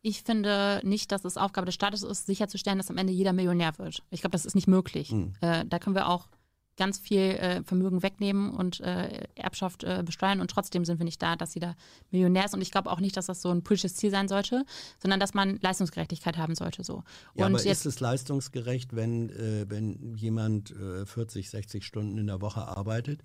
ich 0.03 0.23
finde 0.23 0.81
nicht, 0.85 1.11
dass 1.11 1.25
es 1.25 1.37
Aufgabe 1.37 1.67
des 1.67 1.75
Staates 1.75 2.03
ist, 2.03 2.27
sicherzustellen, 2.27 2.79
dass 2.79 2.91
am 2.91 2.97
Ende 2.97 3.13
jeder 3.13 3.33
Millionär 3.33 3.77
wird. 3.79 4.03
Ich 4.11 4.21
glaube, 4.21 4.33
das 4.33 4.47
ist 4.47 4.55
nicht 4.55 4.69
möglich. 4.69 5.11
Hm. 5.11 5.33
Äh, 5.41 5.65
da 5.67 5.79
können 5.79 5.97
wir 5.97 6.09
auch 6.09 6.29
ganz 6.77 6.99
viel 6.99 7.19
äh, 7.19 7.63
Vermögen 7.63 8.03
wegnehmen 8.03 8.51
und 8.51 8.81
äh, 8.81 9.27
Erbschaft 9.35 9.85
äh, 9.85 10.03
besteuern 10.05 10.41
und 10.41 10.51
trotzdem 10.51 10.85
sind 10.85 10.99
wir 10.99 11.05
nicht 11.05 11.23
da, 11.23 11.37
dass 11.37 11.55
jeder 11.55 11.77
Millionär 12.11 12.47
ist. 12.47 12.55
Und 12.55 12.63
ich 12.63 12.71
glaube 12.71 12.91
auch 12.91 13.01
nicht, 13.01 13.17
dass 13.17 13.27
das 13.27 13.43
so 13.43 13.51
ein 13.51 13.63
politisches 13.63 13.97
Ziel 13.97 14.11
sein 14.11 14.29
sollte, 14.29 14.65
sondern 15.01 15.21
dass 15.21 15.35
man 15.35 15.59
Leistungsgerechtigkeit 15.61 16.37
haben 16.37 16.55
sollte. 16.55 16.85
So. 16.85 17.05
Ja, 17.35 17.47
und 17.47 17.55
aber 17.55 17.65
ist 17.65 17.87
es 17.87 18.01
leistungsgerecht, 18.01 18.95
wenn, 18.97 19.31
äh, 19.31 19.67
wenn 19.69 20.15
jemand 20.17 20.71
äh, 20.73 21.07
40, 21.07 21.51
60 21.51 21.85
Stunden 21.85 22.19
in 22.19 22.27
der 22.27 22.41
Woche 22.41 22.67
arbeitet 22.67 23.23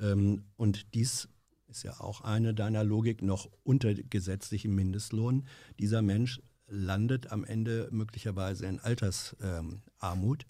ähm, 0.00 0.44
und 0.56 0.94
dies 0.94 1.28
ist 1.68 1.82
ja 1.82 2.00
auch 2.00 2.22
eine 2.22 2.54
deiner 2.54 2.82
Logik 2.82 3.22
noch 3.22 3.50
unter 3.62 3.92
gesetzlichem 3.94 4.74
Mindestlohn, 4.74 5.46
dieser 5.78 6.00
Mensch 6.00 6.40
landet 6.66 7.30
am 7.30 7.44
Ende 7.44 7.88
möglicherweise 7.90 8.66
in 8.66 8.80
Altersarmut. 8.80 10.46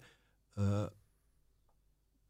Äh, 0.55 0.87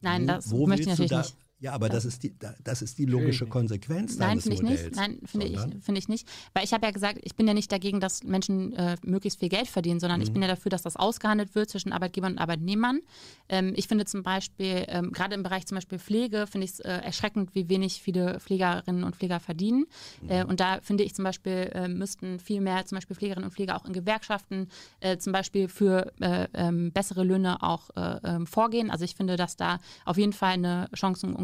Nein, 0.02 0.28
das 0.28 0.52
wo 0.52 0.68
möchte 0.68 0.84
ich 0.84 0.88
natürlich 0.90 1.12
da, 1.12 1.18
nicht. 1.20 1.36
Ja, 1.62 1.74
aber 1.74 1.90
das 1.90 2.06
ist 2.06 2.24
die, 2.24 2.38
da- 2.40 2.56
das 2.64 2.82
ist 2.82 2.98
die 2.98 3.06
logische 3.06 3.46
Konsequenz 3.46 4.18
Nein, 4.18 4.30
deines 4.30 4.44
finde 4.44 4.56
ich 4.56 4.62
Modells. 4.64 4.84
nicht. 4.86 4.96
Nein, 4.96 5.20
finde 5.26 5.46
ich, 5.48 5.84
finde 5.84 6.00
ich 6.00 6.08
nicht. 6.08 6.28
Weil 6.54 6.64
ich 6.64 6.72
habe 6.74 6.86
ja 6.86 6.92
gesagt, 6.92 7.20
ich 7.22 7.36
bin 7.36 7.48
ja 7.48 7.54
nicht 7.54 7.70
dagegen, 7.72 8.00
dass 8.00 8.24
Menschen 8.24 8.72
äh, 8.74 8.96
möglichst 9.04 9.40
viel 9.40 9.50
Geld 9.50 9.68
verdienen, 9.68 10.00
sondern 10.00 10.22
ich 10.22 10.30
Mhm. 10.30 10.34
bin 10.34 10.42
ja 10.44 10.48
dafür, 10.48 10.70
dass 10.70 10.84
das 10.84 10.96
ausgehandelt 10.96 11.56
wird 11.56 11.70
zwischen 11.70 11.92
Arbeitgebern 11.92 12.34
und 12.34 12.38
Arbeitnehmern. 12.40 13.02
Ähm, 13.50 13.74
ich 13.76 13.90
finde 13.90 14.06
zum 14.06 14.24
Beispiel, 14.24 14.86
ähm, 14.88 15.12
gerade 15.12 15.36
im 15.36 15.44
Bereich 15.44 15.66
zum 15.66 15.76
Beispiel 15.76 16.00
Pflege, 16.00 16.48
finde 16.48 16.64
ich 16.66 16.72
es 16.72 16.80
äh, 16.80 16.90
erschreckend, 16.92 17.54
wie 17.56 17.68
wenig 17.68 18.02
viele 18.02 18.40
Pflegerinnen 18.40 19.04
und 19.04 19.18
Pfleger 19.18 19.42
verdienen. 19.42 19.86
Äh, 20.30 20.46
und 20.46 20.62
da 20.62 20.80
finde 20.82 21.04
ich 21.04 21.14
zum 21.14 21.24
Beispiel, 21.26 21.72
äh, 21.74 21.90
müssten 21.90 22.40
viel 22.40 22.62
mehr 22.62 22.86
zum 22.86 22.96
Beispiel 22.98 23.18
Pflegerinnen 23.18 23.44
und 23.50 23.54
Pfleger 23.54 23.76
auch 23.76 23.84
in 23.86 23.92
Gewerkschaften 23.92 24.70
äh, 25.02 25.18
zum 25.18 25.34
Beispiel 25.34 25.68
für 25.68 26.14
äh, 26.22 26.48
ähm, 26.54 26.94
bessere 26.94 27.26
Löhne 27.26 27.62
auch 27.64 27.90
äh, 27.98 28.20
ähm, 28.24 28.48
vorgehen. 28.48 28.90
Also 28.92 29.04
ich 29.04 29.16
finde, 29.16 29.36
dass 29.36 29.58
da 29.58 29.80
auf 30.06 30.18
jeden 30.18 30.32
Fall 30.34 30.54
eine 30.54 30.88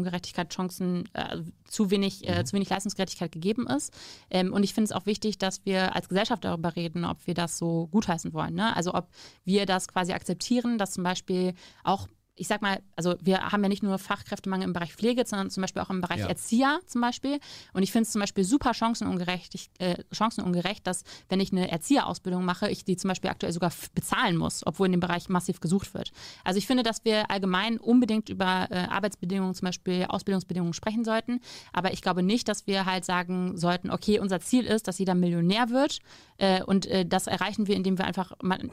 Chancenungerechtigkeit, 0.06 0.50
Chancen, 0.50 1.08
äh, 1.14 1.38
zu 1.64 1.90
wenig, 1.90 2.28
äh, 2.28 2.44
zu 2.44 2.54
wenig 2.54 2.68
Leistungsgerechtigkeit 2.68 3.32
gegeben 3.32 3.66
ist. 3.66 3.92
Ähm, 4.30 4.52
und 4.52 4.62
ich 4.62 4.74
finde 4.74 4.86
es 4.86 4.92
auch 4.92 5.06
wichtig, 5.06 5.38
dass 5.38 5.64
wir 5.64 5.94
als 5.94 6.08
Gesellschaft 6.08 6.44
darüber 6.44 6.76
reden, 6.76 7.04
ob 7.04 7.26
wir 7.26 7.34
das 7.34 7.58
so 7.58 7.88
gutheißen 7.88 8.32
wollen. 8.32 8.54
Ne? 8.54 8.74
Also 8.76 8.94
ob 8.94 9.08
wir 9.44 9.66
das 9.66 9.88
quasi 9.88 10.12
akzeptieren, 10.12 10.78
dass 10.78 10.92
zum 10.92 11.04
Beispiel 11.04 11.54
auch 11.84 12.08
ich 12.36 12.48
sag 12.48 12.60
mal, 12.60 12.80
also 12.96 13.16
wir 13.20 13.40
haben 13.40 13.62
ja 13.62 13.68
nicht 13.68 13.82
nur 13.82 13.98
Fachkräftemangel 13.98 14.66
im 14.66 14.72
Bereich 14.74 14.94
Pflege, 14.94 15.24
sondern 15.26 15.50
zum 15.50 15.62
Beispiel 15.62 15.80
auch 15.82 15.90
im 15.90 16.02
Bereich 16.02 16.20
Ja. 16.20 16.28
Erzieher 16.28 16.80
zum 16.86 17.00
Beispiel. 17.00 17.40
Und 17.72 17.82
ich 17.82 17.90
finde 17.92 18.02
es 18.02 18.12
zum 18.12 18.20
Beispiel 18.20 18.44
super 18.44 18.74
chancenungerecht, 18.74 19.54
ich, 19.54 19.70
äh, 19.78 19.96
chancenungerecht, 20.12 20.86
dass 20.86 21.04
wenn 21.30 21.40
ich 21.40 21.50
eine 21.50 21.70
Erzieherausbildung 21.70 22.44
mache, 22.44 22.68
ich 22.70 22.84
die 22.84 22.96
zum 22.96 23.08
Beispiel 23.08 23.30
aktuell 23.30 23.52
sogar 23.52 23.72
bezahlen 23.94 24.36
muss, 24.36 24.66
obwohl 24.66 24.86
in 24.86 24.92
dem 24.92 25.00
Bereich 25.00 25.28
massiv 25.30 25.60
gesucht 25.60 25.94
wird. 25.94 26.12
Also 26.44 26.58
ich 26.58 26.66
finde, 26.66 26.82
dass 26.82 27.04
wir 27.04 27.30
allgemein 27.30 27.78
unbedingt 27.78 28.28
über 28.28 28.68
äh, 28.70 28.86
Arbeitsbedingungen, 28.88 29.54
zum 29.54 29.66
Beispiel 29.66 30.04
Ausbildungsbedingungen 30.06 30.74
sprechen 30.74 31.04
sollten. 31.04 31.40
Aber 31.72 31.92
ich 31.94 32.02
glaube 32.02 32.22
nicht, 32.22 32.48
dass 32.48 32.66
wir 32.66 32.84
halt 32.84 33.06
sagen 33.06 33.56
sollten, 33.56 33.90
okay, 33.90 34.18
unser 34.20 34.40
Ziel 34.40 34.66
ist, 34.66 34.88
dass 34.88 34.98
jeder 34.98 35.14
Millionär 35.14 35.70
wird. 35.70 36.00
Äh, 36.36 36.62
und 36.62 36.84
äh, 36.86 37.06
das 37.06 37.28
erreichen 37.28 37.66
wir, 37.66 37.76
indem 37.76 37.96
wir 37.96 38.04
einfach 38.04 38.32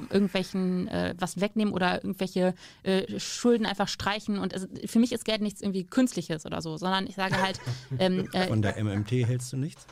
irgendwelchen 0.10 0.90
äh, 0.90 1.16
was 1.18 1.40
wegnehmen 1.40 1.74
oder 1.74 2.04
irgendwelche 2.04 2.54
äh, 2.84 3.20
Schulden 3.20 3.53
einfach 3.66 3.88
streichen. 3.88 4.38
Und 4.40 4.54
es, 4.54 4.68
für 4.90 5.00
mich 5.00 5.12
ist 5.12 5.26
Geld 5.26 5.42
nichts 5.42 5.62
irgendwie 5.62 5.86
Künstliches 5.86 6.46
oder 6.46 6.62
so, 6.62 6.78
sondern 6.78 7.08
ich 7.08 7.16
sage 7.16 7.42
halt, 7.42 7.60
ähm, 8.00 8.28
äh, 8.34 8.48
Von 8.48 8.62
der 8.62 8.82
MMT 8.84 9.12
hältst 9.12 9.52
du 9.54 9.58
nichts? 9.58 9.86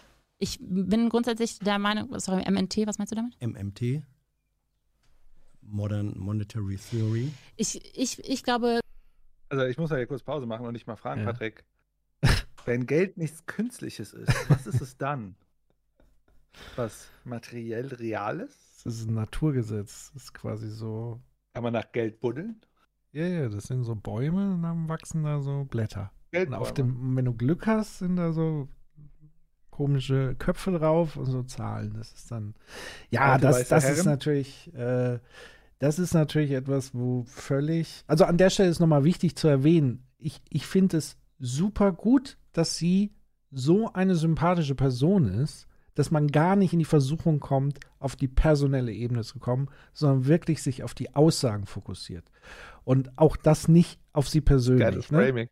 ich 0.44 0.58
bin 0.60 1.08
grundsätzlich 1.10 1.60
der 1.60 1.78
Meinung, 1.78 2.18
sorry, 2.20 2.44
MNT, 2.50 2.88
was 2.88 2.98
meinst 2.98 3.12
du 3.12 3.16
damit? 3.16 3.40
MMT? 3.42 4.02
Modern 5.62 6.18
Monetary 6.18 6.78
Theory. 6.78 7.32
Ich, 7.58 7.80
ich, 7.96 8.18
ich 8.28 8.44
glaube, 8.44 8.80
Also 9.50 9.66
ich 9.66 9.78
muss 9.78 9.92
ja 9.92 9.98
hier 9.98 10.08
kurz 10.08 10.24
Pause 10.24 10.48
machen 10.48 10.66
und 10.66 10.74
dich 10.74 10.88
mal 10.88 10.96
fragen, 10.96 11.22
Ja. 11.22 11.28
Patrick. 11.28 11.64
Wenn 12.66 12.88
Geld 12.88 13.18
nichts 13.18 13.46
Künstliches 13.46 14.14
ist, 14.14 14.34
was 14.50 14.66
ist 14.68 14.82
es 14.82 14.98
dann? 14.98 15.36
Was 16.76 17.08
materiell 17.24 17.88
Reales? 17.88 18.82
Das 18.84 18.96
ist 18.96 19.08
ein 19.08 19.14
Naturgesetz. 19.14 20.12
Das 20.14 20.24
ist 20.24 20.34
quasi 20.34 20.70
so. 20.70 21.22
Kann 21.54 21.64
man 21.64 21.74
nach 21.74 21.92
Geld 21.92 22.20
buddeln? 22.20 22.60
Ja, 23.12 23.26
ja, 23.26 23.50
das 23.50 23.66
sind 23.66 23.84
so 23.84 23.96
Bäume 23.96 24.54
und 24.54 24.64
dann 24.64 24.88
wachsen 24.88 25.24
da 25.24 25.42
so 25.42 25.66
Blätter. 25.66 26.12
Und 26.34 26.54
auf 26.54 26.74
dem, 26.74 27.16
wenn 27.16 27.26
du 27.26 27.34
Glück 27.34 27.68
hast, 27.68 28.00
sind 28.00 28.16
da 28.16 28.32
so 28.32 28.70
komische 29.70 30.36
Köpfe 30.36 30.72
drauf 30.72 31.18
und 31.18 31.26
so 31.26 31.44
Zahlen. 31.44 31.94
Das 31.98 32.14
ist 32.14 32.32
dann. 32.32 32.54
Ja, 33.10 33.34
Alte 33.34 33.48
das, 33.48 33.68
das 33.68 33.90
ist 33.90 34.06
natürlich. 34.06 34.74
Äh, 34.74 35.20
das 35.80 35.98
ist 35.98 36.14
natürlich 36.14 36.52
etwas, 36.52 36.94
wo 36.94 37.24
völlig. 37.24 38.04
Also 38.06 38.26
an 38.26 38.38
der 38.38 38.52
Stelle 38.52 38.70
ist 38.70 38.80
nochmal 38.80 39.04
wichtig 39.04 39.36
zu 39.36 39.48
erwähnen. 39.48 40.06
Ich, 40.20 40.40
ich 40.50 40.68
finde 40.68 40.98
es 40.98 41.18
super 41.40 41.92
gut, 41.92 42.38
dass 42.54 42.78
sie 42.78 43.16
so 43.50 43.92
eine 43.92 44.16
sympathische 44.16 44.76
Person 44.76 45.28
ist, 45.28 45.68
dass 45.96 46.12
man 46.12 46.28
gar 46.28 46.56
nicht 46.56 46.74
in 46.74 46.80
die 46.80 46.86
Versuchung 46.86 47.40
kommt, 47.40 47.80
auf 48.00 48.16
die 48.16 48.28
personelle 48.28 48.94
Ebene 48.94 49.24
zu 49.24 49.40
kommen, 49.40 49.70
sondern 49.94 50.26
wirklich 50.26 50.62
sich 50.62 50.84
auf 50.84 50.94
die 50.94 51.16
Aussagen 51.16 51.66
fokussiert. 51.66 52.26
Und 52.84 53.12
auch 53.18 53.36
das 53.38 53.68
nicht 53.68 54.00
auf 54.14 54.28
sie 54.28 54.42
persönlich. 54.42 54.88
Geiles 54.88 55.12
ne? 55.12 55.18
Framing. 55.18 55.50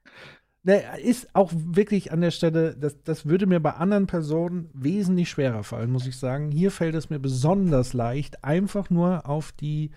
Ne, 0.62 0.84
ist 1.02 1.34
auch 1.34 1.54
wirklich 1.56 2.12
an 2.12 2.20
der 2.20 2.32
Stelle, 2.32 2.76
das, 2.76 3.02
das 3.04 3.26
würde 3.26 3.46
mir 3.46 3.62
bei 3.62 3.76
anderen 3.76 4.08
Personen 4.08 4.70
wesentlich 4.74 5.30
schwerer 5.30 5.64
fallen, 5.64 5.90
muss 5.90 6.06
ich 6.06 6.18
sagen. 6.18 6.52
Hier 6.52 6.70
fällt 6.70 6.96
es 6.96 7.10
mir 7.10 7.20
besonders 7.20 7.94
leicht, 7.94 8.44
einfach 8.44 8.90
nur 8.90 9.26
auf 9.26 9.54
die 9.54 9.92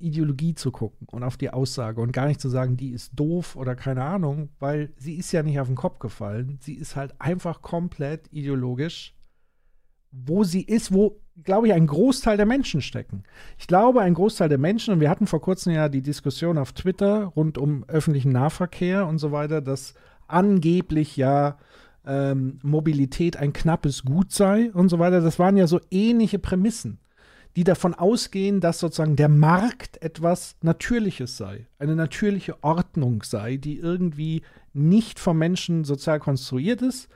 Ideologie 0.00 0.56
zu 0.56 0.72
gucken 0.72 1.06
und 1.08 1.22
auf 1.22 1.36
die 1.36 1.50
Aussage 1.50 2.00
und 2.00 2.12
gar 2.12 2.26
nicht 2.26 2.40
zu 2.40 2.48
sagen, 2.48 2.76
die 2.76 2.90
ist 2.90 3.12
doof 3.14 3.54
oder 3.54 3.76
keine 3.76 4.02
Ahnung, 4.02 4.48
weil 4.58 4.92
sie 4.96 5.14
ist 5.14 5.30
ja 5.30 5.44
nicht 5.44 5.60
auf 5.60 5.68
den 5.68 5.76
Kopf 5.76 6.00
gefallen. 6.00 6.58
Sie 6.60 6.74
ist 6.74 6.96
halt 6.96 7.14
einfach 7.20 7.62
komplett 7.62 8.26
ideologisch, 8.32 9.14
wo 10.12 10.44
sie 10.44 10.62
ist, 10.62 10.92
wo, 10.92 11.20
glaube 11.42 11.66
ich, 11.66 11.72
ein 11.72 11.86
Großteil 11.86 12.36
der 12.36 12.46
Menschen 12.46 12.82
stecken. 12.82 13.24
Ich 13.58 13.66
glaube, 13.66 14.02
ein 14.02 14.14
Großteil 14.14 14.48
der 14.48 14.58
Menschen, 14.58 14.94
und 14.94 15.00
wir 15.00 15.10
hatten 15.10 15.26
vor 15.26 15.40
kurzem 15.40 15.72
ja 15.72 15.88
die 15.88 16.02
Diskussion 16.02 16.58
auf 16.58 16.72
Twitter 16.72 17.24
rund 17.24 17.58
um 17.58 17.84
öffentlichen 17.88 18.32
Nahverkehr 18.32 19.06
und 19.06 19.18
so 19.18 19.32
weiter, 19.32 19.60
dass 19.60 19.94
angeblich 20.28 21.16
ja 21.16 21.58
ähm, 22.06 22.58
Mobilität 22.62 23.36
ein 23.36 23.52
knappes 23.52 24.04
Gut 24.04 24.32
sei 24.32 24.70
und 24.72 24.88
so 24.88 24.98
weiter. 24.98 25.20
Das 25.20 25.38
waren 25.38 25.56
ja 25.56 25.66
so 25.66 25.80
ähnliche 25.90 26.38
Prämissen 26.38 26.98
die 27.56 27.64
davon 27.64 27.94
ausgehen, 27.94 28.60
dass 28.60 28.78
sozusagen 28.78 29.16
der 29.16 29.28
Markt 29.28 30.02
etwas 30.02 30.56
Natürliches 30.62 31.36
sei, 31.36 31.66
eine 31.78 31.94
natürliche 31.94 32.62
Ordnung 32.62 33.22
sei, 33.22 33.56
die 33.56 33.78
irgendwie 33.78 34.42
nicht 34.72 35.18
vom 35.18 35.38
Menschen 35.38 35.84
sozial 35.84 36.18
konstruiert 36.18 36.80
ist. 36.80 37.08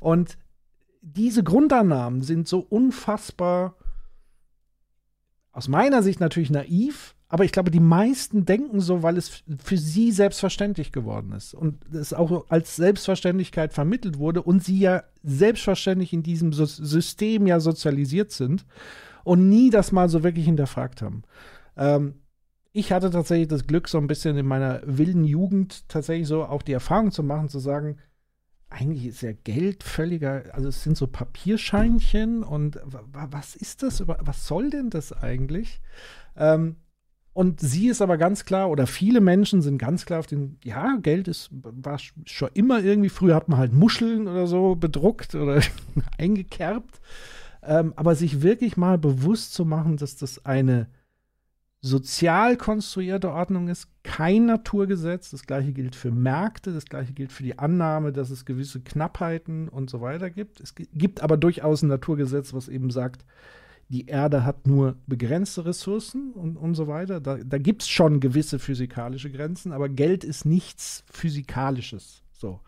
Und 0.00 0.38
diese 1.14 1.44
Grundannahmen 1.44 2.22
sind 2.22 2.48
so 2.48 2.58
unfassbar, 2.58 3.76
aus 5.52 5.68
meiner 5.68 6.02
Sicht 6.02 6.20
natürlich 6.20 6.50
naiv, 6.50 7.14
aber 7.28 7.44
ich 7.44 7.52
glaube, 7.52 7.70
die 7.70 7.80
meisten 7.80 8.44
denken 8.44 8.80
so, 8.80 9.02
weil 9.02 9.16
es 9.16 9.42
für 9.64 9.78
sie 9.78 10.12
selbstverständlich 10.12 10.92
geworden 10.92 11.32
ist 11.32 11.54
und 11.54 11.78
es 11.94 12.12
auch 12.12 12.50
als 12.50 12.76
Selbstverständlichkeit 12.76 13.72
vermittelt 13.72 14.18
wurde 14.18 14.42
und 14.42 14.62
sie 14.62 14.78
ja 14.78 15.04
selbstverständlich 15.22 16.12
in 16.12 16.22
diesem 16.22 16.52
System 16.52 17.46
ja 17.46 17.60
sozialisiert 17.60 18.32
sind 18.32 18.66
und 19.24 19.48
nie 19.48 19.70
das 19.70 19.92
mal 19.92 20.08
so 20.08 20.22
wirklich 20.22 20.44
hinterfragt 20.44 21.02
haben. 21.02 21.22
Ähm, 21.76 22.14
ich 22.72 22.92
hatte 22.92 23.10
tatsächlich 23.10 23.48
das 23.48 23.66
Glück, 23.66 23.88
so 23.88 23.98
ein 23.98 24.08
bisschen 24.08 24.36
in 24.36 24.46
meiner 24.46 24.82
wilden 24.84 25.24
Jugend 25.24 25.88
tatsächlich 25.88 26.28
so 26.28 26.44
auch 26.44 26.62
die 26.62 26.72
Erfahrung 26.72 27.10
zu 27.12 27.22
machen, 27.22 27.48
zu 27.48 27.58
sagen, 27.58 27.96
eigentlich 28.68 29.06
ist 29.06 29.20
ja 29.22 29.32
Geld 29.32 29.82
völliger, 29.82 30.44
also 30.52 30.68
es 30.68 30.82
sind 30.82 30.96
so 30.96 31.06
Papierscheinchen 31.06 32.42
und 32.42 32.80
was 32.84 33.54
ist 33.54 33.82
das, 33.82 34.06
was 34.06 34.46
soll 34.46 34.70
denn 34.70 34.90
das 34.90 35.12
eigentlich? 35.12 35.80
Ähm, 36.36 36.76
und 37.32 37.60
sie 37.60 37.88
ist 37.88 38.00
aber 38.00 38.16
ganz 38.16 38.46
klar, 38.46 38.70
oder 38.70 38.86
viele 38.86 39.20
Menschen 39.20 39.60
sind 39.60 39.76
ganz 39.76 40.06
klar 40.06 40.20
auf 40.20 40.26
den, 40.26 40.58
ja, 40.64 40.96
Geld 40.96 41.28
ist, 41.28 41.50
war 41.52 41.98
schon 41.98 42.48
immer 42.54 42.82
irgendwie, 42.82 43.10
früher 43.10 43.34
hat 43.34 43.48
man 43.48 43.58
halt 43.58 43.74
Muscheln 43.74 44.26
oder 44.26 44.46
so 44.46 44.74
bedruckt 44.74 45.34
oder 45.34 45.60
eingekerbt. 46.18 46.98
Ähm, 47.62 47.92
aber 47.96 48.14
sich 48.14 48.42
wirklich 48.42 48.76
mal 48.76 48.96
bewusst 48.96 49.52
zu 49.52 49.64
machen, 49.64 49.96
dass 49.98 50.16
das 50.16 50.46
eine 50.46 50.88
sozial 51.82 52.56
konstruierte 52.56 53.30
Ordnung 53.30 53.68
ist, 53.68 53.88
kein 54.02 54.46
Naturgesetz. 54.46 55.30
Das 55.30 55.46
gleiche 55.46 55.72
gilt 55.72 55.94
für 55.94 56.10
Märkte, 56.10 56.72
das 56.72 56.86
gleiche 56.86 57.12
gilt 57.12 57.32
für 57.32 57.42
die 57.42 57.58
Annahme, 57.58 58.12
dass 58.12 58.30
es 58.30 58.44
gewisse 58.44 58.80
Knappheiten 58.80 59.68
und 59.68 59.90
so 59.90 60.00
weiter 60.00 60.30
gibt. 60.30 60.60
Es 60.60 60.74
gibt 60.74 61.22
aber 61.22 61.36
durchaus 61.36 61.82
ein 61.82 61.88
Naturgesetz, 61.88 62.52
was 62.54 62.68
eben 62.68 62.90
sagt, 62.90 63.24
die 63.88 64.06
Erde 64.06 64.44
hat 64.44 64.66
nur 64.66 64.96
begrenzte 65.06 65.64
Ressourcen 65.64 66.32
und, 66.32 66.56
und 66.56 66.74
so 66.74 66.88
weiter. 66.88 67.20
Da, 67.20 67.36
da 67.36 67.58
gibt 67.58 67.82
es 67.82 67.88
schon 67.88 68.18
gewisse 68.18 68.58
physikalische 68.58 69.30
Grenzen, 69.30 69.72
aber 69.72 69.88
Geld 69.88 70.24
ist 70.24 70.44
nichts 70.44 71.04
Physikalisches. 71.12 72.22
So. 72.32 72.60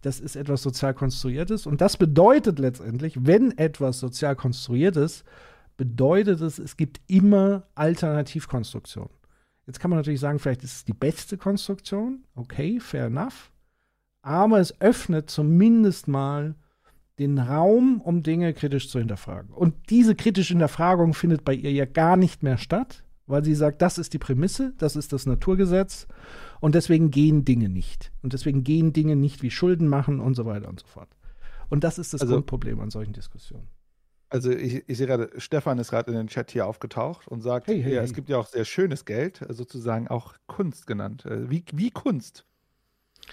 Das 0.00 0.20
ist 0.20 0.36
etwas 0.36 0.62
sozial 0.62 0.94
konstruiertes. 0.94 1.66
Und 1.66 1.80
das 1.80 1.96
bedeutet 1.96 2.58
letztendlich, 2.58 3.26
wenn 3.26 3.56
etwas 3.56 3.98
sozial 4.00 4.36
konstruiert 4.36 4.96
ist, 4.96 5.24
bedeutet 5.76 6.40
es, 6.40 6.58
es 6.58 6.76
gibt 6.76 7.00
immer 7.06 7.64
Alternativkonstruktionen. 7.74 9.10
Jetzt 9.66 9.80
kann 9.80 9.90
man 9.90 9.98
natürlich 9.98 10.20
sagen, 10.20 10.38
vielleicht 10.38 10.62
ist 10.62 10.76
es 10.76 10.84
die 10.84 10.92
beste 10.92 11.38
Konstruktion. 11.38 12.24
Okay, 12.34 12.80
fair 12.80 13.06
enough. 13.06 13.50
Aber 14.22 14.60
es 14.60 14.80
öffnet 14.80 15.30
zumindest 15.30 16.08
mal 16.08 16.54
den 17.18 17.38
Raum, 17.38 18.00
um 18.00 18.22
Dinge 18.22 18.52
kritisch 18.54 18.88
zu 18.88 18.98
hinterfragen. 18.98 19.50
Und 19.52 19.74
diese 19.90 20.14
kritische 20.14 20.54
Hinterfragung 20.54 21.14
findet 21.14 21.44
bei 21.44 21.54
ihr 21.54 21.72
ja 21.72 21.84
gar 21.84 22.16
nicht 22.16 22.42
mehr 22.42 22.58
statt, 22.58 23.04
weil 23.26 23.44
sie 23.44 23.54
sagt, 23.54 23.80
das 23.82 23.98
ist 23.98 24.12
die 24.12 24.18
Prämisse, 24.18 24.74
das 24.78 24.96
ist 24.96 25.12
das 25.12 25.24
Naturgesetz 25.24 26.06
und 26.60 26.74
deswegen 26.74 27.10
gehen 27.10 27.44
Dinge 27.44 27.68
nicht. 27.68 28.12
Und 28.22 28.32
deswegen 28.32 28.64
gehen 28.64 28.92
Dinge 28.92 29.16
nicht 29.16 29.42
wie 29.42 29.50
Schulden 29.50 29.88
machen 29.88 30.20
und 30.20 30.34
so 30.34 30.44
weiter 30.44 30.68
und 30.68 30.80
so 30.80 30.86
fort. 30.86 31.08
Und 31.70 31.84
das 31.84 31.98
ist 31.98 32.12
das 32.12 32.20
also, 32.20 32.34
Grundproblem 32.34 32.80
an 32.80 32.90
solchen 32.90 33.12
Diskussionen. 33.12 33.68
Also 34.34 34.50
ich, 34.50 34.82
ich 34.88 34.98
sehe 34.98 35.06
gerade, 35.06 35.30
Stefan 35.38 35.78
ist 35.78 35.90
gerade 35.90 36.10
in 36.10 36.16
den 36.16 36.26
Chat 36.26 36.50
hier 36.50 36.66
aufgetaucht 36.66 37.28
und 37.28 37.40
sagt, 37.40 37.68
hey, 37.68 37.80
hey, 37.80 37.92
ja, 37.92 37.98
hey. 37.98 38.04
es 38.04 38.14
gibt 38.14 38.28
ja 38.28 38.36
auch 38.36 38.48
sehr 38.48 38.64
schönes 38.64 39.04
Geld, 39.04 39.40
sozusagen 39.50 40.08
auch 40.08 40.34
Kunst 40.48 40.88
genannt. 40.88 41.24
Äh, 41.24 41.48
wie, 41.48 41.64
wie 41.72 41.92
Kunst. 41.92 42.44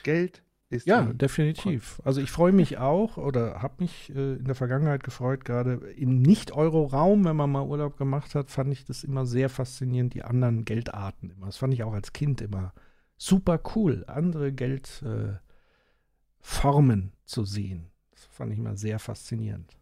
Geld 0.04 0.44
ist 0.70 0.86
ja 0.86 1.02
definitiv. 1.02 1.96
Kunst. 1.96 2.06
Also 2.06 2.22
ich 2.22 2.30
freue 2.30 2.52
mich 2.52 2.78
auch 2.78 3.18
oder 3.18 3.64
habe 3.64 3.78
mich 3.80 4.12
äh, 4.16 4.36
in 4.36 4.46
der 4.46 4.54
Vergangenheit 4.54 5.04
gefreut, 5.04 5.44
gerade 5.44 5.74
im 5.98 6.22
Nicht-Euro-Raum, 6.22 7.26
wenn 7.26 7.36
man 7.36 7.52
mal 7.52 7.66
Urlaub 7.66 7.98
gemacht 7.98 8.36
hat, 8.36 8.52
fand 8.52 8.72
ich 8.72 8.86
das 8.86 9.04
immer 9.04 9.26
sehr 9.26 9.50
faszinierend, 9.50 10.14
die 10.14 10.22
anderen 10.22 10.66
Geldarten 10.66 11.32
immer. 11.32 11.48
Das 11.48 11.58
fand 11.58 11.74
ich 11.74 11.82
auch 11.82 11.94
als 11.94 12.14
Kind 12.14 12.42
immer 12.42 12.76
super 13.18 13.60
cool, 13.76 14.04
andere 14.06 14.54
Geldformen 14.54 15.40
äh, 17.08 17.26
zu 17.26 17.44
sehen. 17.44 17.88
Das 18.12 18.26
fand 18.26 18.54
ich 18.54 18.60
immer 18.60 18.78
sehr 18.78 19.00
faszinierend. 19.00 19.81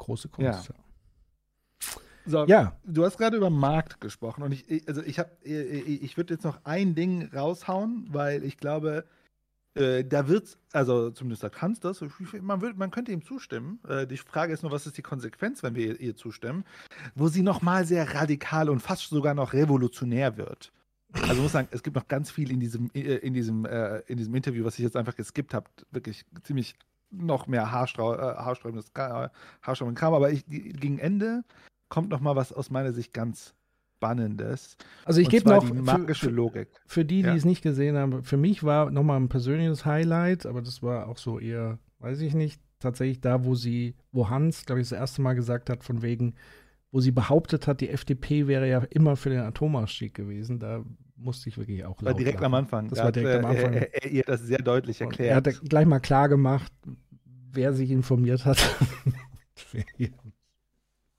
Große 0.00 0.28
Kunst. 0.28 0.68
Ja. 0.68 0.74
So, 2.26 2.44
ja. 2.46 2.76
Du 2.84 3.04
hast 3.04 3.18
gerade 3.18 3.36
über 3.36 3.50
Markt 3.50 4.00
gesprochen 4.00 4.42
und 4.42 4.52
ich, 4.52 4.88
also 4.88 5.02
ich 5.02 5.18
habe, 5.18 5.30
ich 5.44 6.16
würde 6.16 6.34
jetzt 6.34 6.44
noch 6.44 6.60
ein 6.64 6.94
Ding 6.94 7.30
raushauen, 7.34 8.06
weil 8.10 8.44
ich 8.44 8.56
glaube, 8.56 9.04
äh, 9.74 10.04
da 10.04 10.26
wird, 10.28 10.58
also 10.72 11.10
zumindest 11.10 11.42
sagt 11.42 11.62
Hans 11.62 11.80
das, 11.80 12.04
man, 12.40 12.60
wird, 12.60 12.76
man 12.76 12.90
könnte 12.90 13.12
ihm 13.12 13.24
zustimmen. 13.24 13.78
Äh, 13.88 14.06
die 14.06 14.16
Frage 14.16 14.52
ist 14.52 14.62
nur, 14.62 14.72
was 14.72 14.86
ist 14.86 14.96
die 14.96 15.02
Konsequenz, 15.02 15.62
wenn 15.62 15.74
wir 15.74 15.86
ihr, 15.86 16.00
ihr 16.00 16.16
zustimmen, 16.16 16.64
wo 17.14 17.28
sie 17.28 17.42
nochmal 17.42 17.84
sehr 17.84 18.14
radikal 18.14 18.68
und 18.68 18.80
fast 18.80 19.08
sogar 19.08 19.34
noch 19.34 19.52
revolutionär 19.52 20.36
wird. 20.36 20.72
Also 21.12 21.42
muss 21.42 21.52
sagen, 21.52 21.68
es 21.72 21.82
gibt 21.82 21.96
noch 21.96 22.08
ganz 22.08 22.30
viel 22.30 22.50
in 22.50 22.60
diesem, 22.60 22.90
äh, 22.94 23.16
in 23.16 23.34
diesem, 23.34 23.64
äh, 23.64 23.98
in 24.06 24.16
diesem 24.16 24.34
Interview, 24.34 24.64
was 24.64 24.78
ich 24.78 24.84
jetzt 24.84 24.96
einfach 24.96 25.16
geskippt 25.16 25.54
habe. 25.54 25.68
Wirklich 25.90 26.24
ziemlich 26.42 26.74
noch 27.10 27.46
mehr 27.46 27.70
Haarstrau 27.72 28.14
äh, 28.14 28.18
haarsträubendes 28.18 28.92
haarsträubenden 28.94 29.94
Kram. 29.94 30.14
Aber 30.14 30.30
ich, 30.30 30.46
gegen 30.46 30.98
Ende 30.98 31.42
kommt 31.88 32.10
noch 32.10 32.20
mal 32.20 32.36
was 32.36 32.52
aus 32.52 32.70
meiner 32.70 32.92
Sicht 32.92 33.12
ganz 33.12 33.54
Spannendes. 34.00 34.78
Also 35.04 35.20
ich 35.20 35.28
gebe 35.28 35.50
noch 35.50 35.62
die 35.62 35.74
magische 35.74 36.26
für, 36.26 36.32
Logik. 36.32 36.68
Für 36.86 37.04
die, 37.04 37.20
die 37.20 37.28
ja. 37.28 37.34
es 37.34 37.44
nicht 37.44 37.60
gesehen 37.60 37.98
haben, 37.98 38.24
für 38.24 38.38
mich 38.38 38.64
war 38.64 38.90
noch 38.90 39.02
mal 39.02 39.16
ein 39.16 39.28
persönliches 39.28 39.84
Highlight, 39.84 40.46
aber 40.46 40.62
das 40.62 40.82
war 40.82 41.06
auch 41.06 41.18
so 41.18 41.38
eher, 41.38 41.78
weiß 41.98 42.22
ich 42.22 42.32
nicht, 42.32 42.62
tatsächlich 42.78 43.20
da, 43.20 43.44
wo 43.44 43.54
sie, 43.54 43.94
wo 44.10 44.30
Hans, 44.30 44.64
glaube 44.64 44.80
ich, 44.80 44.88
das 44.88 44.98
erste 44.98 45.20
Mal 45.20 45.34
gesagt 45.34 45.68
hat, 45.68 45.84
von 45.84 46.00
wegen, 46.00 46.34
wo 46.92 47.00
sie 47.00 47.10
behauptet 47.10 47.66
hat, 47.66 47.82
die 47.82 47.90
FDP 47.90 48.46
wäre 48.46 48.66
ja 48.66 48.78
immer 48.88 49.16
für 49.16 49.28
den 49.28 49.40
Atomausstieg 49.40 50.14
gewesen. 50.14 50.58
Da 50.58 50.82
musste 51.20 51.48
ich 51.48 51.58
wirklich 51.58 51.84
auch 51.84 52.02
War 52.02 52.14
direkt 52.14 52.40
lachen. 52.40 52.46
am 52.46 52.54
Anfang. 52.54 52.88
Das 52.88 52.98
da 52.98 53.04
war 53.04 53.12
direkt 53.12 53.44
am 53.44 53.50
Anfang. 53.50 53.74
Er, 53.74 54.10
ihr 54.10 54.22
das 54.22 54.40
sehr 54.42 54.58
deutlich 54.58 55.00
erklärt. 55.00 55.30
er 55.30 55.36
hat 55.36 55.60
gleich 55.68 55.86
mal 55.86 56.00
klar 56.00 56.28
gemacht, 56.28 56.72
wer 57.52 57.72
sich 57.72 57.90
informiert 57.90 58.44
hat. 58.44 58.58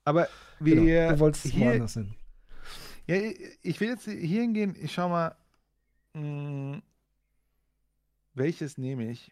Aber 0.04 0.28
wir 0.58 0.76
genau, 0.76 1.12
du 1.12 1.20
wolltest 1.20 1.46
hier, 1.46 1.66
woanders 1.66 1.94
hin. 1.94 2.14
Ja, 3.06 3.16
ich 3.62 3.80
will 3.80 3.88
jetzt 3.88 4.04
hier 4.04 4.14
hingehen. 4.14 4.76
Ich 4.80 4.92
schau 4.92 5.08
mal, 5.08 5.36
mh, 6.14 6.20
hm, 6.20 6.82
welches 8.34 8.78
nehme 8.78 9.10
ich? 9.10 9.30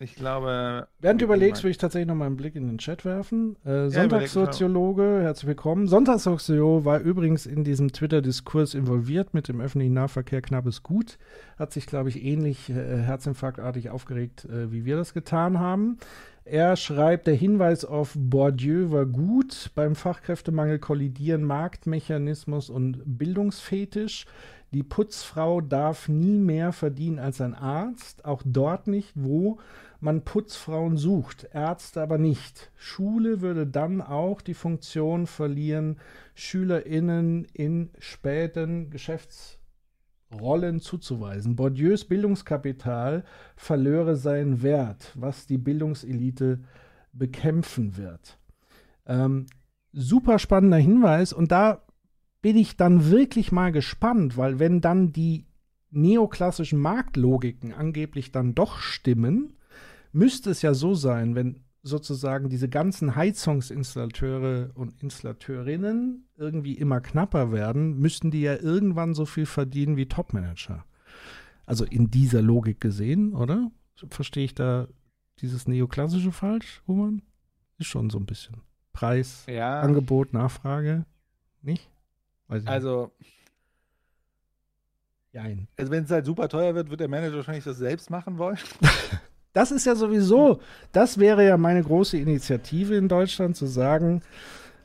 Ich 0.00 0.14
glaube. 0.14 0.86
Während 1.00 1.20
du 1.20 1.24
überlegst, 1.24 1.64
würde 1.64 1.72
ich 1.72 1.78
tatsächlich 1.78 2.06
noch 2.06 2.14
mal 2.14 2.26
einen 2.26 2.36
Blick 2.36 2.54
in 2.54 2.68
den 2.68 2.78
Chat 2.78 3.04
werfen. 3.04 3.56
Äh, 3.64 3.88
Sonntagssoziologe, 3.88 5.22
herzlich 5.22 5.48
willkommen. 5.48 5.88
Sonntagssoziologe 5.88 6.84
war 6.84 7.00
übrigens 7.00 7.46
in 7.46 7.64
diesem 7.64 7.92
Twitter-Diskurs 7.92 8.74
involviert 8.74 9.34
mit 9.34 9.48
dem 9.48 9.60
öffentlichen 9.60 9.94
Nahverkehr 9.94 10.40
knappes 10.40 10.84
Gut. 10.84 11.18
Hat 11.58 11.72
sich, 11.72 11.86
glaube 11.86 12.10
ich, 12.10 12.22
ähnlich 12.22 12.70
äh, 12.70 12.74
herzinfarktartig 12.74 13.90
aufgeregt, 13.90 14.44
äh, 14.44 14.70
wie 14.70 14.84
wir 14.84 14.96
das 14.96 15.14
getan 15.14 15.58
haben. 15.58 15.98
Er 16.44 16.76
schreibt, 16.76 17.26
der 17.26 17.34
Hinweis 17.34 17.84
auf 17.84 18.14
Bourdieu 18.16 18.92
war 18.92 19.04
gut. 19.04 19.72
Beim 19.74 19.96
Fachkräftemangel 19.96 20.78
kollidieren 20.78 21.42
Marktmechanismus 21.42 22.70
und 22.70 23.02
Bildungsfetisch. 23.04 24.26
Die 24.72 24.82
Putzfrau 24.82 25.60
darf 25.60 26.08
nie 26.08 26.38
mehr 26.38 26.72
verdienen 26.72 27.18
als 27.18 27.40
ein 27.40 27.54
Arzt, 27.54 28.24
auch 28.26 28.42
dort 28.44 28.86
nicht, 28.86 29.12
wo 29.14 29.58
man 30.00 30.24
Putzfrauen 30.24 30.96
sucht, 30.96 31.48
Ärzte 31.52 32.00
aber 32.00 32.18
nicht. 32.18 32.70
Schule 32.76 33.40
würde 33.40 33.66
dann 33.66 34.00
auch 34.00 34.40
die 34.40 34.54
Funktion 34.54 35.26
verlieren, 35.26 35.98
SchülerInnen 36.34 37.46
in 37.52 37.90
späten 37.98 38.90
Geschäftsrollen 38.90 40.80
zuzuweisen. 40.80 41.56
Bourdieus 41.56 42.04
Bildungskapital 42.04 43.24
verlöre 43.56 44.16
seinen 44.16 44.62
Wert, 44.62 45.12
was 45.16 45.46
die 45.46 45.58
Bildungselite 45.58 46.60
bekämpfen 47.12 47.96
wird. 47.96 48.38
Ähm, 49.06 49.46
super 49.92 50.38
spannender 50.38 50.76
Hinweis 50.76 51.32
und 51.32 51.50
da 51.50 51.82
bin 52.40 52.56
ich 52.56 52.76
dann 52.76 53.10
wirklich 53.10 53.50
mal 53.50 53.72
gespannt, 53.72 54.36
weil 54.36 54.60
wenn 54.60 54.80
dann 54.80 55.12
die 55.12 55.46
neoklassischen 55.90 56.78
Marktlogiken 56.78 57.72
angeblich 57.72 58.30
dann 58.30 58.54
doch 58.54 58.78
stimmen, 58.78 59.57
müsste 60.12 60.50
es 60.50 60.62
ja 60.62 60.74
so 60.74 60.94
sein, 60.94 61.34
wenn 61.34 61.64
sozusagen 61.82 62.48
diese 62.48 62.68
ganzen 62.68 63.14
Heizungsinstallateure 63.16 64.70
und 64.74 65.00
Installateurinnen 65.02 66.28
irgendwie 66.36 66.74
immer 66.74 67.00
knapper 67.00 67.52
werden, 67.52 67.98
müssten 67.98 68.30
die 68.30 68.42
ja 68.42 68.56
irgendwann 68.56 69.14
so 69.14 69.24
viel 69.26 69.46
verdienen 69.46 69.96
wie 69.96 70.06
Topmanager. 70.06 70.84
Also 71.66 71.84
in 71.84 72.10
dieser 72.10 72.42
Logik 72.42 72.80
gesehen, 72.80 73.34
oder? 73.34 73.70
Verstehe 74.08 74.44
ich 74.44 74.54
da 74.54 74.88
dieses 75.40 75.68
Neoklassische 75.68 76.32
falsch, 76.32 76.82
Human? 76.86 77.22
Ist 77.78 77.86
schon 77.86 78.10
so 78.10 78.18
ein 78.18 78.26
bisschen. 78.26 78.56
Preis, 78.92 79.44
Ja. 79.48 79.80
Angebot, 79.80 80.32
Nachfrage. 80.32 81.04
Nicht? 81.62 81.88
Ich 82.52 82.66
Also, 82.68 83.12
Jein. 85.32 85.68
also 85.76 85.92
wenn 85.92 86.04
es 86.04 86.10
halt 86.10 86.24
super 86.26 86.48
teuer 86.48 86.74
wird, 86.74 86.90
wird 86.90 87.00
der 87.00 87.08
Manager 87.08 87.36
wahrscheinlich 87.36 87.64
das 87.64 87.78
selbst 87.78 88.10
machen 88.10 88.38
wollen. 88.38 88.58
Das 89.52 89.70
ist 89.70 89.86
ja 89.86 89.94
sowieso, 89.94 90.60
das 90.92 91.18
wäre 91.18 91.44
ja 91.44 91.56
meine 91.56 91.82
große 91.82 92.16
Initiative 92.16 92.96
in 92.96 93.08
Deutschland, 93.08 93.56
zu 93.56 93.66
sagen, 93.66 94.22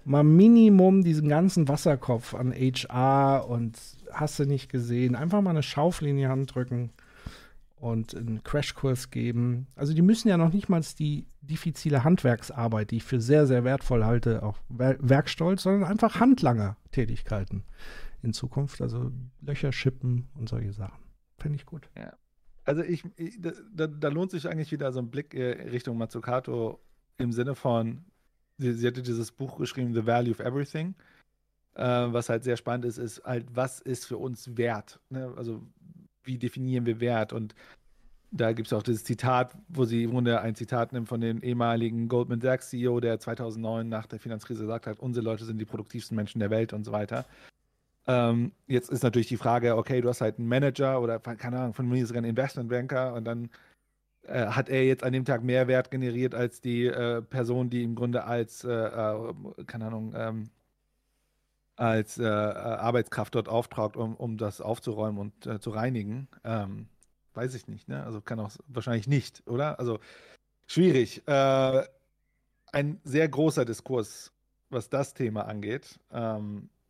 mal 0.06 0.24
Minimum 0.24 1.04
diesen 1.04 1.30
ganzen 1.30 1.68
Wasserkopf 1.68 2.34
an 2.34 2.54
HR 2.54 3.48
und 3.48 3.78
hast 4.12 4.40
du 4.40 4.46
nicht 4.46 4.70
gesehen, 4.70 5.16
einfach 5.16 5.42
mal 5.42 5.52
eine 5.52 5.64
Schaufel 5.64 6.08
in 6.08 6.18
die 6.18 6.28
Hand 6.28 6.56
drücken 6.56 6.92
und 7.76 8.16
einen 8.16 8.44
Crashkurs 8.44 9.12
geben. 9.12 9.68
Also 9.76 9.94
die 9.94 10.02
müssen 10.02 10.30
ja 10.30 10.38
noch 10.38 10.54
nicht 10.54 10.70
mal 10.70 10.82
die 10.98 11.28
diffizile 11.42 12.04
Handwerksarbeit, 12.04 12.92
die 12.92 12.98
ich 12.98 13.04
für 13.04 13.20
sehr, 13.20 13.46
sehr 13.46 13.66
wertvoll 13.66 14.06
halte, 14.06 14.44
auch 14.44 14.58
Wer 14.70 14.98
Werkstolz, 15.00 15.64
sondern 15.64 15.90
einfach 15.90 16.20
Handlanger-Tätigkeiten 16.20 17.64
in 18.22 18.32
Zukunft. 18.32 18.82
Also 18.82 19.12
Löcher 19.42 19.74
schippen 19.74 20.30
und 20.36 20.48
solche 20.48 20.72
Sachen. 20.72 21.04
Fände 21.38 21.58
ich 21.58 21.66
gut. 21.66 21.90
Ja. 21.98 22.14
Also 22.66 22.82
ich, 22.82 23.04
ich 23.18 23.40
da, 23.42 23.88
da 23.88 24.08
lohnt 24.08 24.32
sich 24.32 24.48
eigentlich 24.48 24.72
wieder 24.72 24.92
so 24.92 25.00
ein 25.00 25.10
Blick 25.10 25.34
äh, 25.34 25.70
Richtung 25.70 25.98
Mazzucato 25.98 26.80
im 27.18 27.32
Sinne 27.32 27.56
von, 27.56 28.06
sie, 28.58 28.74
sie 28.74 28.88
hatte 28.88 29.02
dieses 29.02 29.32
Buch 29.32 29.58
geschrieben, 29.58 29.94
The 29.94 30.06
Value 30.06 30.32
of 30.32 30.40
Everything. 30.40 30.96
Äh, 31.76 31.84
was 31.84 32.30
halt 32.30 32.44
sehr 32.44 32.58
spannend 32.58 32.86
ist, 32.86 32.98
ist 32.98 33.24
halt, 33.24 33.46
was 33.54 33.82
ist 33.82 34.06
für 34.06 34.18
uns 34.18 34.56
Wert? 34.58 35.00
Ne? 35.10 35.34
Also 35.36 35.62
wie 36.24 36.38
definieren 36.38 36.86
wir 36.86 37.00
Wert? 37.00 37.34
Und 37.34 37.54
da 38.32 38.52
gibt 38.52 38.68
es 38.68 38.74
auch 38.74 38.84
dieses 38.84 39.04
Zitat, 39.04 39.56
wo 39.68 39.86
sie 39.86 40.04
im 40.04 40.12
Grunde 40.12 40.42
ein 40.42 40.56
Zitat 40.56 40.94
nimmt 40.94 41.08
von 41.08 41.22
dem 41.22 41.44
ehemaligen 41.44 42.08
Goldman 42.08 42.42
Sachs 42.42 42.70
CEO, 42.70 43.00
der 43.00 43.20
2009 43.20 43.88
nach 43.88 44.08
der 44.08 44.20
Finanzkrise 44.20 44.62
gesagt 44.62 44.88
hat, 44.88 45.00
unsere 45.00 45.24
Leute 45.24 45.46
sind 45.46 45.60
die 45.60 45.66
produktivsten 45.66 46.16
Menschen 46.16 46.40
der 46.40 46.50
Welt 46.50 46.74
und 46.74 46.84
so 46.84 46.92
weiter. 46.92 47.26
Ähm, 48.06 48.52
jetzt 48.68 48.90
ist 48.90 49.04
natürlich 49.04 49.28
die 49.28 49.38
Frage, 49.38 49.78
okay, 49.78 50.02
du 50.02 50.10
hast 50.10 50.22
halt 50.22 50.38
einen 50.38 50.48
Manager 50.48 51.02
oder 51.02 51.20
keine 51.20 51.60
Ahnung, 51.60 51.74
von 51.74 51.88
mir 51.88 52.06
sogar 52.06 52.20
einen 52.20 52.32
Investmentbanker 52.32 53.14
und 53.14 53.26
dann 53.26 53.50
äh, 54.24 54.48
hat 54.48 54.70
er 54.70 54.86
jetzt 54.86 55.04
an 55.04 55.14
dem 55.14 55.26
Tag 55.26 55.44
mehr 55.44 55.68
Wert 55.68 55.92
generiert 55.92 56.36
als 56.36 56.62
die 56.62 56.86
äh, 56.86 57.22
Person, 57.22 57.70
die 57.70 57.84
im 57.84 57.96
Grunde 57.96 58.24
als, 58.26 58.64
äh, 58.64 58.72
äh, 58.72 59.34
keine 59.68 59.88
Ahnung, 59.88 60.14
ähm, 60.16 60.50
als 61.76 62.18
äh, 62.18 62.24
äh, 62.24 62.28
Arbeitskraft 62.28 63.36
dort 63.36 63.50
auftragt, 63.50 63.98
um, 63.98 64.16
um 64.16 64.38
das 64.38 64.62
aufzuräumen 64.62 65.20
und 65.20 65.62
zu 65.64 65.72
reinigen. 65.72 66.28
Ähm, 66.44 66.88
weiß 67.34 67.56
ich 67.56 67.68
nicht, 67.68 67.90
ne? 67.90 68.04
Also 68.06 68.22
kann 68.22 68.40
auch 68.40 68.52
wahrscheinlich 68.68 69.08
nicht, 69.08 69.44
oder? 69.48 69.80
Also 69.80 70.00
schwierig. 70.68 71.24
Ein 71.28 73.00
sehr 73.04 73.28
großer 73.28 73.66
Diskurs, 73.66 74.32
was 74.70 74.90
das 74.90 75.16
Thema 75.16 75.46
angeht. 75.48 76.00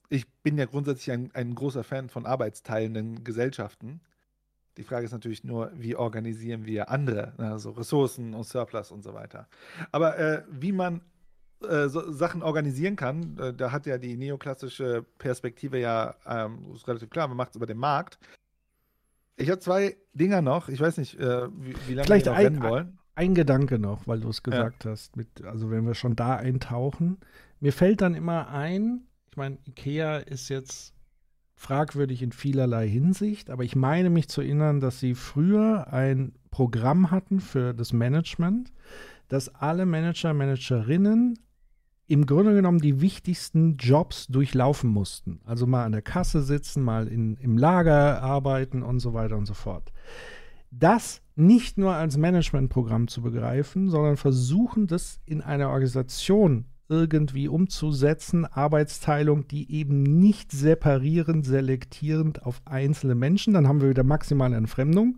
Ich 0.10 0.28
bin 0.44 0.58
ja 0.58 0.66
grundsätzlich 0.66 1.12
ein, 1.12 1.32
ein 1.34 1.56
großer 1.56 1.84
Fan 1.84 2.10
von 2.10 2.26
arbeitsteilenden 2.26 3.24
Gesellschaften. 3.24 4.02
Die 4.78 4.84
Frage 4.84 5.06
ist 5.06 5.12
natürlich 5.12 5.44
nur, 5.44 5.72
wie 5.76 5.96
organisieren 5.96 6.66
wir 6.66 6.90
andere, 6.90 7.34
also 7.38 7.72
Ressourcen 7.72 8.34
und 8.34 8.44
Surplus 8.44 8.92
und 8.92 9.04
so 9.04 9.14
weiter. 9.14 9.48
Aber 9.92 10.18
äh, 10.18 10.44
wie 10.50 10.72
man 10.72 11.02
äh, 11.62 11.88
so 11.90 12.12
Sachen 12.12 12.42
organisieren 12.42 12.96
kann, 12.96 13.38
äh, 13.38 13.54
da 13.54 13.72
hat 13.72 13.86
ja 13.86 13.98
die 13.98 14.18
neoklassische 14.18 15.06
Perspektive 15.18 15.80
ja 15.80 16.16
ähm, 16.26 16.74
ist 16.74 16.88
relativ 16.88 17.10
klar, 17.10 17.28
man 17.28 17.38
macht 17.38 17.52
es 17.52 17.56
über 17.56 17.68
den 17.68 17.78
Markt. 17.78 18.18
Ich 19.36 19.50
habe 19.50 19.60
zwei 19.60 19.96
Dinger 20.14 20.42
noch, 20.42 20.70
ich 20.70 20.80
weiß 20.80 20.98
nicht, 20.98 21.20
äh, 21.20 21.48
wie, 21.50 21.76
wie 21.88 21.94
lange 21.94 22.06
Vielleicht 22.06 22.26
wir 22.26 22.32
noch 22.32 22.40
ein, 22.40 22.64
wollen. 22.64 23.00
ein 23.16 23.36
Gedanke 23.36 23.80
noch, 23.80 24.08
weil 24.08 24.20
du 24.20 24.30
es 24.30 24.44
gesagt 24.44 24.86
hast. 24.86 25.16
Mit, 25.16 25.44
also 25.44 25.72
wenn 25.72 25.86
wir 25.86 25.96
schon 25.96 26.16
da 26.16 26.36
eintauchen. 26.36 27.18
Mir 27.60 27.74
fällt 27.74 28.02
dann 28.02 28.14
immer 28.14 28.50
ein, 28.50 29.08
ich 29.34 29.38
meine, 29.38 29.58
Ikea 29.66 30.18
ist 30.18 30.50
jetzt 30.50 30.94
fragwürdig 31.56 32.22
in 32.22 32.32
vielerlei 32.32 32.88
Hinsicht, 32.88 33.50
aber 33.50 33.64
ich 33.64 33.76
meine 33.76 34.12
mich 34.12 34.30
zu 34.30 34.42
erinnern, 34.42 34.80
dass 34.80 35.00
sie 35.00 35.16
früher 35.16 35.92
ein 35.92 36.34
Programm 36.52 37.10
hatten 37.10 37.40
für 37.40 37.74
das 37.74 37.94
Management, 37.94 38.72
dass 39.30 39.50
alle 39.56 39.88
Manager, 39.88 40.36
Managerinnen 40.36 41.40
im 42.06 42.28
Grunde 42.28 42.54
genommen 42.54 42.78
die 42.78 43.02
wichtigsten 43.02 43.78
Jobs 43.78 44.28
durchlaufen 44.28 44.92
mussten. 44.92 45.40
Also 45.46 45.66
mal 45.66 45.84
an 45.84 45.94
der 45.94 46.04
Kasse 46.04 46.44
sitzen, 46.44 46.84
mal 46.84 47.08
in, 47.08 47.36
im 47.38 47.58
Lager 47.58 48.22
arbeiten 48.22 48.84
und 48.84 49.00
so 49.00 49.16
weiter 49.16 49.36
und 49.36 49.48
so 49.48 49.56
fort. 49.56 49.92
Das 50.70 51.24
nicht 51.36 51.80
nur 51.80 51.96
als 51.96 52.18
Managementprogramm 52.18 53.08
zu 53.08 53.24
begreifen, 53.24 53.90
sondern 53.90 54.16
versuchen, 54.16 54.86
das 54.86 55.22
in 55.26 55.42
einer 55.42 55.70
Organisation 55.70 56.66
irgendwie 56.94 57.48
umzusetzen, 57.48 58.46
Arbeitsteilung, 58.46 59.48
die 59.48 59.72
eben 59.72 60.04
nicht 60.04 60.52
separierend, 60.52 61.44
selektierend 61.44 62.46
auf 62.46 62.62
einzelne 62.66 63.16
Menschen, 63.16 63.54
dann 63.56 63.68
haben 63.68 63.82
wir 63.82 63.90
wieder 63.90 64.04
maximale 64.04 64.56
Entfremdung, 64.56 65.18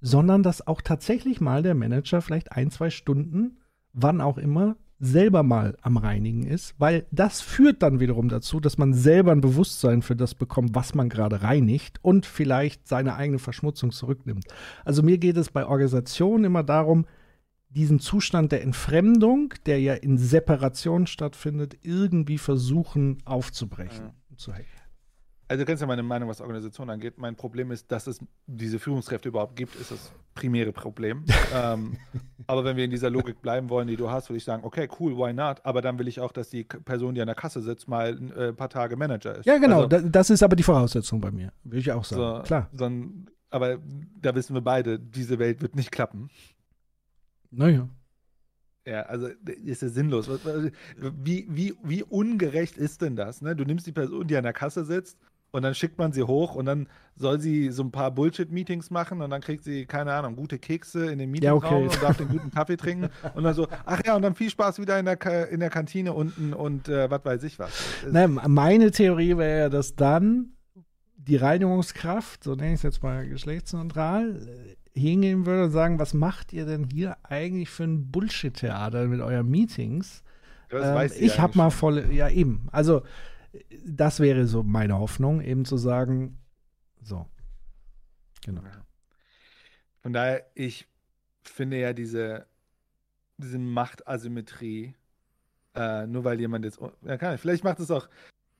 sondern 0.00 0.42
dass 0.42 0.66
auch 0.66 0.80
tatsächlich 0.80 1.40
mal 1.42 1.62
der 1.62 1.74
Manager 1.74 2.22
vielleicht 2.22 2.52
ein, 2.52 2.70
zwei 2.70 2.88
Stunden, 2.88 3.58
wann 3.92 4.22
auch 4.22 4.38
immer, 4.38 4.76
selber 4.98 5.42
mal 5.42 5.76
am 5.82 5.98
Reinigen 5.98 6.46
ist, 6.46 6.74
weil 6.78 7.04
das 7.10 7.42
führt 7.42 7.82
dann 7.82 8.00
wiederum 8.00 8.30
dazu, 8.30 8.60
dass 8.60 8.78
man 8.78 8.94
selber 8.94 9.32
ein 9.32 9.42
Bewusstsein 9.42 10.00
für 10.00 10.16
das 10.16 10.34
bekommt, 10.34 10.74
was 10.74 10.94
man 10.94 11.10
gerade 11.10 11.42
reinigt 11.42 11.98
und 12.00 12.24
vielleicht 12.24 12.88
seine 12.88 13.16
eigene 13.16 13.38
Verschmutzung 13.38 13.92
zurücknimmt. 13.92 14.46
Also 14.86 15.02
mir 15.02 15.18
geht 15.18 15.36
es 15.36 15.50
bei 15.50 15.66
Organisationen 15.66 16.44
immer 16.44 16.62
darum, 16.62 17.04
diesen 17.76 18.00
Zustand 18.00 18.52
der 18.52 18.62
Entfremdung, 18.62 19.52
der 19.66 19.80
ja 19.80 19.94
in 19.94 20.16
Separation 20.18 21.06
stattfindet, 21.06 21.76
irgendwie 21.82 22.38
versuchen 22.38 23.18
aufzubrechen. 23.24 24.12
hacken. 24.48 24.64
Also 25.48 25.62
du 25.62 25.66
kennst 25.66 25.80
ja 25.80 25.86
meine 25.86 26.02
Meinung, 26.02 26.28
was 26.28 26.40
Organisation 26.40 26.90
angeht. 26.90 27.18
Mein 27.18 27.36
Problem 27.36 27.70
ist, 27.70 27.92
dass 27.92 28.08
es 28.08 28.18
diese 28.46 28.80
Führungskräfte 28.80 29.28
überhaupt 29.28 29.54
gibt, 29.54 29.76
ist 29.76 29.92
das 29.92 30.10
primäre 30.34 30.72
Problem. 30.72 31.24
ähm, 31.54 31.96
aber 32.48 32.64
wenn 32.64 32.76
wir 32.76 32.84
in 32.84 32.90
dieser 32.90 33.10
Logik 33.10 33.40
bleiben 33.42 33.70
wollen, 33.70 33.86
die 33.86 33.96
du 33.96 34.10
hast, 34.10 34.28
würde 34.28 34.38
ich 34.38 34.44
sagen, 34.44 34.64
okay, 34.64 34.88
cool, 34.98 35.16
why 35.16 35.32
not? 35.32 35.60
Aber 35.64 35.82
dann 35.82 35.98
will 35.98 36.08
ich 36.08 36.20
auch, 36.20 36.32
dass 36.32 36.50
die 36.50 36.64
Person, 36.64 37.14
die 37.14 37.20
an 37.20 37.28
der 37.28 37.36
Kasse 37.36 37.62
sitzt, 37.62 37.86
mal 37.86 38.18
äh, 38.36 38.48
ein 38.48 38.56
paar 38.56 38.70
Tage 38.70 38.96
Manager 38.96 39.36
ist. 39.36 39.46
Ja, 39.46 39.58
genau, 39.58 39.84
Also, 39.84 39.88
da, 39.88 40.00
das 40.00 40.30
ist 40.30 40.42
aber 40.42 40.56
die 40.56 40.64
Voraussetzung 40.64 41.20
bei 41.20 41.30
mir, 41.30 41.52
würde 41.62 41.78
ich 41.78 41.92
auch 41.92 42.04
sagen. 42.04 42.38
so, 42.38 42.42
Klar. 42.42 42.68
So 42.72 42.84
ein, 42.86 43.26
aber 43.50 43.78
da 44.20 44.34
wissen 44.34 44.54
wir 44.54 44.62
beide, 44.62 44.98
diese 44.98 45.38
Welt 45.38 45.62
wird 45.62 45.76
nicht 45.76 45.92
klappen. 45.92 46.28
Naja. 47.56 47.88
Ja, 48.86 49.02
also 49.02 49.28
ist 49.64 49.82
ja 49.82 49.88
sinnlos. 49.88 50.30
Wie, 50.98 51.46
wie, 51.48 51.74
wie 51.82 52.02
ungerecht 52.04 52.76
ist 52.76 53.02
denn 53.02 53.16
das? 53.16 53.42
Ne? 53.42 53.56
Du 53.56 53.64
nimmst 53.64 53.86
die 53.86 53.92
Person, 53.92 54.26
die 54.28 54.36
an 54.36 54.44
der 54.44 54.52
Kasse 54.52 54.84
sitzt, 54.84 55.18
und 55.56 55.62
dann 55.62 55.74
schickt 55.74 55.98
man 55.98 56.12
sie 56.12 56.22
hoch 56.22 56.54
und 56.54 56.66
dann 56.66 56.86
soll 57.14 57.40
sie 57.40 57.70
so 57.70 57.82
ein 57.82 57.90
paar 57.90 58.10
Bullshit-Meetings 58.10 58.90
machen 58.90 59.22
und 59.22 59.30
dann 59.30 59.40
kriegt 59.40 59.64
sie, 59.64 59.86
keine 59.86 60.12
Ahnung, 60.12 60.36
gute 60.36 60.58
Kekse 60.58 61.06
in 61.10 61.18
den 61.18 61.34
Ja, 61.34 61.54
Meetingraum 61.54 61.86
okay. 61.86 61.94
und 61.94 62.02
darf 62.02 62.16
den 62.18 62.28
guten 62.28 62.50
Kaffee 62.50 62.76
trinken 62.76 63.08
und 63.34 63.42
dann 63.42 63.54
so, 63.54 63.66
ach 63.86 64.02
ja, 64.04 64.16
und 64.16 64.22
dann 64.22 64.34
viel 64.34 64.50
Spaß 64.50 64.78
wieder 64.80 64.98
in 64.98 65.06
der, 65.06 65.16
Ka 65.16 65.44
in 65.44 65.60
der 65.60 65.70
Kantine 65.70 66.12
unten 66.12 66.52
und 66.52 66.88
äh, 66.88 67.10
was 67.10 67.24
weiß 67.24 67.42
ich 67.44 67.58
was. 67.58 67.70
Nein, 68.10 68.38
meine 68.48 68.90
Theorie 68.90 69.38
wäre 69.38 69.60
ja, 69.60 69.68
dass 69.70 69.94
dann 69.96 70.52
die 71.16 71.36
Reinigungskraft, 71.36 72.44
so 72.44 72.54
nenne 72.54 72.74
ich 72.74 72.80
es 72.80 72.82
jetzt 72.82 73.02
mal 73.02 73.26
geschlechtsneutral, 73.26 74.46
hingehen 74.96 75.46
würde 75.46 75.64
und 75.64 75.70
sagen, 75.70 75.98
was 75.98 76.14
macht 76.14 76.52
ihr 76.52 76.66
denn 76.66 76.88
hier 76.90 77.16
eigentlich 77.22 77.70
für 77.70 77.84
ein 77.84 78.10
Bullshit-Theater 78.10 79.06
mit 79.06 79.20
euren 79.20 79.48
Meetings? 79.48 80.22
Ähm, 80.70 81.10
ich 81.18 81.38
habe 81.38 81.56
mal 81.56 81.70
voll, 81.70 82.12
ja 82.12 82.28
eben, 82.28 82.68
also 82.72 83.02
das 83.84 84.20
wäre 84.20 84.46
so 84.46 84.62
meine 84.62 84.98
Hoffnung, 84.98 85.40
eben 85.40 85.64
zu 85.64 85.76
sagen, 85.76 86.38
so, 87.02 87.26
genau. 88.44 88.62
Von 90.02 90.12
daher, 90.12 90.46
ich 90.54 90.88
finde 91.42 91.78
ja 91.78 91.92
diese, 91.92 92.46
diese 93.38 93.58
Machtasymmetrie, 93.58 94.94
äh, 95.74 96.06
nur 96.06 96.24
weil 96.24 96.40
jemand 96.40 96.64
jetzt. 96.64 96.80
Ja, 97.02 97.16
kann 97.16 97.34
ich. 97.34 97.40
Vielleicht 97.40 97.64
macht 97.64 97.80
es 97.80 97.90
auch. 97.90 98.08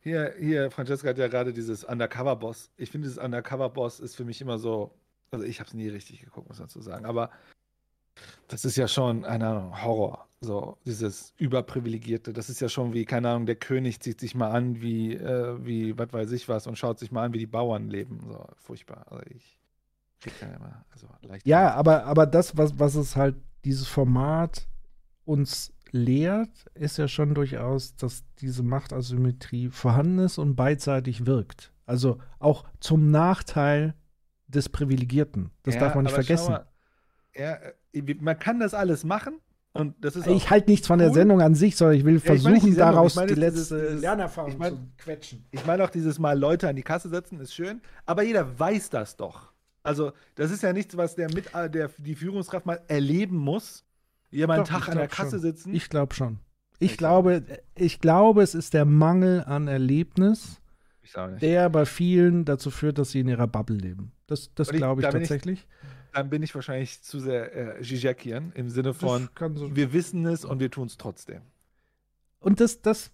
Hier, 0.01 0.35
hier, 0.39 0.71
Francesca 0.71 1.09
hat 1.09 1.19
ja 1.19 1.29
gerade 1.29 1.53
dieses 1.53 1.83
Undercover-Boss. 1.83 2.71
Ich 2.77 2.91
finde, 2.91 3.09
dieses 3.09 3.19
Undercover-Boss 3.19 4.01
ist 4.01 4.15
für 4.15 4.25
mich 4.25 4.41
immer 4.41 4.59
so. 4.59 4.95
Also, 5.31 5.45
ich 5.45 5.61
habe 5.61 5.69
es 5.69 5.75
nie 5.75 5.89
richtig 5.89 6.21
geguckt, 6.21 6.49
muss 6.49 6.59
man 6.59 6.69
dazu 6.69 6.81
sagen. 6.81 7.05
Aber 7.07 7.31
das 8.49 8.65
ist 8.65 8.77
ja 8.77 8.89
schon, 8.89 9.23
keine 9.23 9.49
Ahnung, 9.49 9.83
Horror. 9.83 10.29
So, 10.41 10.77
dieses 10.85 11.33
Überprivilegierte. 11.39 12.33
Das 12.33 12.49
ist 12.51 12.61
ja 12.61 12.69
schon 12.69 12.93
wie, 12.93 13.05
keine 13.05 13.31
Ahnung, 13.31 13.47
der 13.47 13.57
König 13.57 14.01
zieht 14.01 14.21
sich 14.21 14.35
mal 14.35 14.51
an, 14.51 14.81
wie, 14.81 15.15
äh, 15.15 15.57
wie, 15.65 15.99
was 15.99 16.13
weiß 16.13 16.33
ich 16.33 16.49
was, 16.49 16.67
und 16.67 16.77
schaut 16.77 16.99
sich 16.99 17.11
mal 17.11 17.25
an, 17.25 17.33
wie 17.33 17.39
die 17.39 17.47
Bauern 17.47 17.89
leben. 17.89 18.21
So, 18.29 18.47
furchtbar. 18.57 19.07
Also, 19.11 19.25
ich 19.31 19.59
krieg 20.21 20.35
da 20.41 20.47
immer, 20.47 20.85
also 20.91 21.09
leicht. 21.23 21.47
Ja, 21.47 21.75
aber, 21.75 22.05
aber 22.05 22.27
das, 22.27 22.57
was, 22.57 22.79
was 22.79 22.95
es 22.95 23.17
halt, 23.17 23.37
dieses 23.65 23.89
Format 23.89 24.69
uns 25.25 25.73
lehrt, 25.91 26.67
ist 26.75 26.99
ja 26.99 27.09
schon 27.09 27.35
durchaus, 27.35 27.97
dass 27.97 28.25
diese 28.41 28.63
Machtasymmetrie 28.63 29.71
vorhanden 29.71 30.21
ist 30.21 30.39
und 30.39 30.55
beidseitig 30.55 31.27
wirkt. 31.27 31.73
Also 31.87 32.19
auch 32.39 32.65
zum 32.81 33.11
Nachteil 33.11 33.95
des 34.49 34.69
Privilegierten. 34.69 35.51
Das 35.63 35.75
Ja, 35.75 35.81
darf 35.81 35.95
man 35.95 36.05
nicht 36.05 36.15
vergessen. 36.15 36.53
mal, 36.53 36.67
Ja, 37.35 37.59
äh, 37.93 38.15
man 38.21 38.39
kann 38.39 38.61
das 38.61 38.73
alles 38.75 39.05
machen 39.05 39.41
und 39.73 39.95
das 40.05 40.17
ist 40.17 40.27
Ich 40.27 40.49
halte 40.51 40.71
nichts 40.71 40.87
von 40.87 40.99
der 40.99 41.09
cool. 41.09 41.15
Sendung 41.15 41.41
an 41.43 41.55
sich, 41.55 41.77
sondern 41.77 41.97
ich 41.99 42.05
will 42.05 42.15
Ja, 42.15 42.19
ich 42.19 42.25
meine 42.27 42.41
versuchen, 42.41 42.67
die 42.67 42.73
Sendung, 42.73 42.95
daraus 42.95 43.13
ich 43.13 43.17
meine 43.17 43.35
die 43.35 43.41
letzte 43.41 43.59
dieses- 43.61 43.69
dieses- 43.89 44.01
Lernerfahrung 44.01 44.51
ich 44.53 44.59
mein- 44.59 44.73
zu 44.75 44.79
quetschen. 44.99 45.45
Ich 45.51 45.67
meine 45.67 45.85
auch 45.85 45.91
dieses 45.91 46.19
Mal 46.19 46.39
Leute 46.39 46.69
an 46.69 46.77
die 46.77 46.83
Kasse 46.83 47.09
setzen, 47.09 47.41
ist 47.41 47.55
schön, 47.55 47.81
aber 48.07 48.23
jeder 48.23 48.59
weiß 48.59 48.91
das 48.91 49.17
doch. 49.17 49.53
Also, 49.83 50.13
das 50.35 50.51
ist 50.51 50.63
ja 50.63 50.73
nichts, 50.73 50.97
was 50.97 51.15
der 51.15 51.33
mit 51.33 51.55
äh, 51.55 51.71
der 51.71 51.91
die 51.99 52.15
Führungskraft 52.17 52.67
mal 52.67 52.81
erleben 52.89 53.37
muss. 53.37 53.85
Jemand 54.31 54.67
Tag 54.67 54.83
ich 54.83 54.89
an 54.89 54.99
der 54.99 55.07
Kasse 55.09 55.31
schon. 55.33 55.41
sitzen. 55.41 55.75
Ich 55.75 55.89
glaube 55.89 56.15
schon. 56.15 56.39
Ich 56.79 56.97
glaube, 56.97 57.43
ich 57.75 58.01
glaube, 58.01 58.43
es 58.43 58.55
ist 58.55 58.75
der 58.75 58.85
Mangel 58.85 59.45
an 59.45 59.69
Erlebnis, 59.69 60.61
Ich 61.03 61.13
der 61.41 61.71
bei 61.71 61.87
vielen 61.87 62.45
dazu 62.45 62.71
führt, 62.71 62.99
dass 62.99 63.13
sie 63.13 63.21
in 63.21 63.29
ihrer 63.29 63.47
Bubble 63.47 63.77
leben. 63.77 64.13
Das, 64.27 64.53
das 64.55 64.71
ich- 64.71 64.77
glaube 64.77 65.01
ich 65.01 65.07
da 65.07 65.11
bin 65.13 65.21
tatsächlich. 65.23 65.67
dann 66.13 66.31
bin 66.31 66.43
ich 66.43 66.55
wahrscheinlich 66.55 67.03
zu 67.03 67.21
sehr 67.21 67.79
äh, 67.79 67.83
Zizekian 67.83 68.53
im 68.55 68.69
Sinne 68.71 68.95
von, 68.95 69.29
so- 69.55 69.75
wir 69.77 69.93
wissen 69.93 70.27
es 70.27 70.45
und 70.45 70.61
wir 70.61 70.71
tun 70.71 70.87
es 70.87 70.97
trotzdem. 70.97 71.43
Und 72.41 72.61
das, 72.61 72.81
das, 72.83 73.11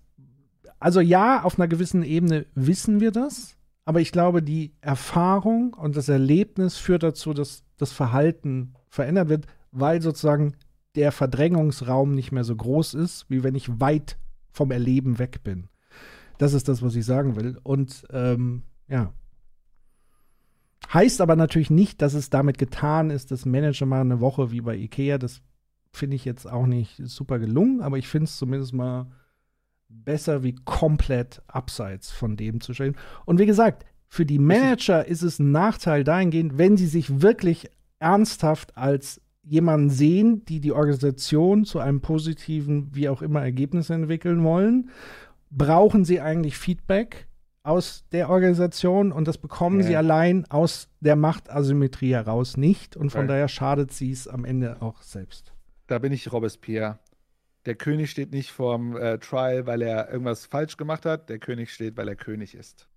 also 0.78 1.00
ja, 1.00 1.42
auf 1.42 1.58
einer 1.58 1.68
gewissen 1.68 2.02
Ebene 2.02 2.46
wissen 2.54 3.00
wir 3.00 3.10
das, 3.12 3.56
aber 3.84 4.00
ich 4.00 4.12
glaube, 4.12 4.42
die 4.42 4.72
Erfahrung 4.80 5.74
und 5.74 5.96
das 5.96 6.08
Erlebnis 6.08 6.76
führt 6.76 7.02
dazu, 7.02 7.32
dass 7.34 7.64
das 7.76 7.92
Verhalten 7.92 8.74
verändert 8.88 9.28
wird, 9.28 9.46
weil 9.70 10.00
sozusagen 10.02 10.54
der 10.94 11.10
Verdrängungsraum 11.12 12.14
nicht 12.14 12.32
mehr 12.32 12.44
so 12.44 12.54
groß 12.54 12.94
ist, 12.94 13.24
wie 13.28 13.42
wenn 13.42 13.54
ich 13.54 13.80
weit 13.80 14.18
vom 14.50 14.70
Erleben 14.70 15.18
weg 15.18 15.42
bin. 15.42 15.68
Das 16.38 16.52
ist 16.52 16.68
das, 16.68 16.82
was 16.82 16.94
ich 16.94 17.04
sagen 17.04 17.36
will. 17.36 17.58
Und 17.62 18.04
ähm, 18.10 18.62
ja. 18.88 19.12
Heißt 20.92 21.20
aber 21.20 21.36
natürlich 21.36 21.70
nicht, 21.70 22.02
dass 22.02 22.14
es 22.14 22.30
damit 22.30 22.58
getan 22.58 23.10
ist, 23.10 23.30
dass 23.30 23.46
Manager 23.46 23.86
mal 23.86 24.00
eine 24.00 24.20
Woche 24.20 24.50
wie 24.50 24.60
bei 24.60 24.76
Ikea, 24.76 25.18
das 25.18 25.42
finde 25.92 26.16
ich 26.16 26.24
jetzt 26.24 26.46
auch 26.50 26.66
nicht 26.66 26.96
super 27.04 27.38
gelungen, 27.38 27.82
aber 27.82 27.98
ich 27.98 28.08
finde 28.08 28.24
es 28.24 28.36
zumindest 28.36 28.72
mal 28.72 29.06
besser 29.88 30.42
wie 30.42 30.54
komplett 30.64 31.42
abseits 31.46 32.10
von 32.10 32.36
dem 32.36 32.60
zu 32.60 32.72
stellen. 32.72 32.96
Und 33.26 33.38
wie 33.38 33.46
gesagt, 33.46 33.84
für 34.08 34.26
die 34.26 34.38
Manager 34.38 35.06
ist 35.06 35.22
es 35.22 35.38
ein 35.38 35.52
Nachteil 35.52 36.04
dahingehend, 36.04 36.58
wenn 36.58 36.76
sie 36.76 36.86
sich 36.86 37.22
wirklich 37.22 37.70
ernsthaft 37.98 38.76
als 38.76 39.20
jemanden 39.42 39.90
sehen, 39.90 40.44
die 40.44 40.60
die 40.60 40.72
Organisation 40.72 41.64
zu 41.64 41.78
einem 41.78 42.00
positiven, 42.00 42.94
wie 42.94 43.08
auch 43.08 43.22
immer, 43.22 43.42
Ergebnis 43.42 43.90
entwickeln 43.90 44.44
wollen, 44.44 44.90
brauchen 45.50 46.04
sie 46.04 46.20
eigentlich 46.20 46.56
Feedback 46.56 47.26
aus 47.64 48.04
der 48.12 48.28
Organisation 48.28 49.12
und 49.12 49.28
das 49.28 49.38
bekommen 49.38 49.80
Ja. 49.80 49.86
sie 49.86 49.96
allein 49.96 50.44
aus 50.50 50.88
der 51.00 51.16
Machtasymmetrie 51.16 52.12
heraus 52.12 52.56
nicht 52.56 52.96
und 52.96 53.10
von 53.10 53.20
Right. 53.22 53.30
daher 53.30 53.48
schadet 53.48 53.92
sie 53.92 54.10
es 54.10 54.26
am 54.26 54.44
Ende 54.44 54.82
auch 54.82 55.00
selbst. 55.02 55.52
Da 55.86 55.98
bin 55.98 56.12
ich 56.12 56.32
Robespierre. 56.32 56.98
Der 57.66 57.76
König 57.76 58.10
steht 58.10 58.32
nicht 58.32 58.50
vorm 58.50 58.96
äh, 58.96 59.18
Trial, 59.18 59.66
weil 59.66 59.82
er 59.82 60.10
irgendwas 60.10 60.46
falsch 60.46 60.76
gemacht 60.76 61.06
hat. 61.06 61.28
Der 61.28 61.38
König 61.38 61.70
steht, 61.72 61.96
weil 61.96 62.08
er 62.08 62.16
König 62.16 62.54
ist. 62.56 62.88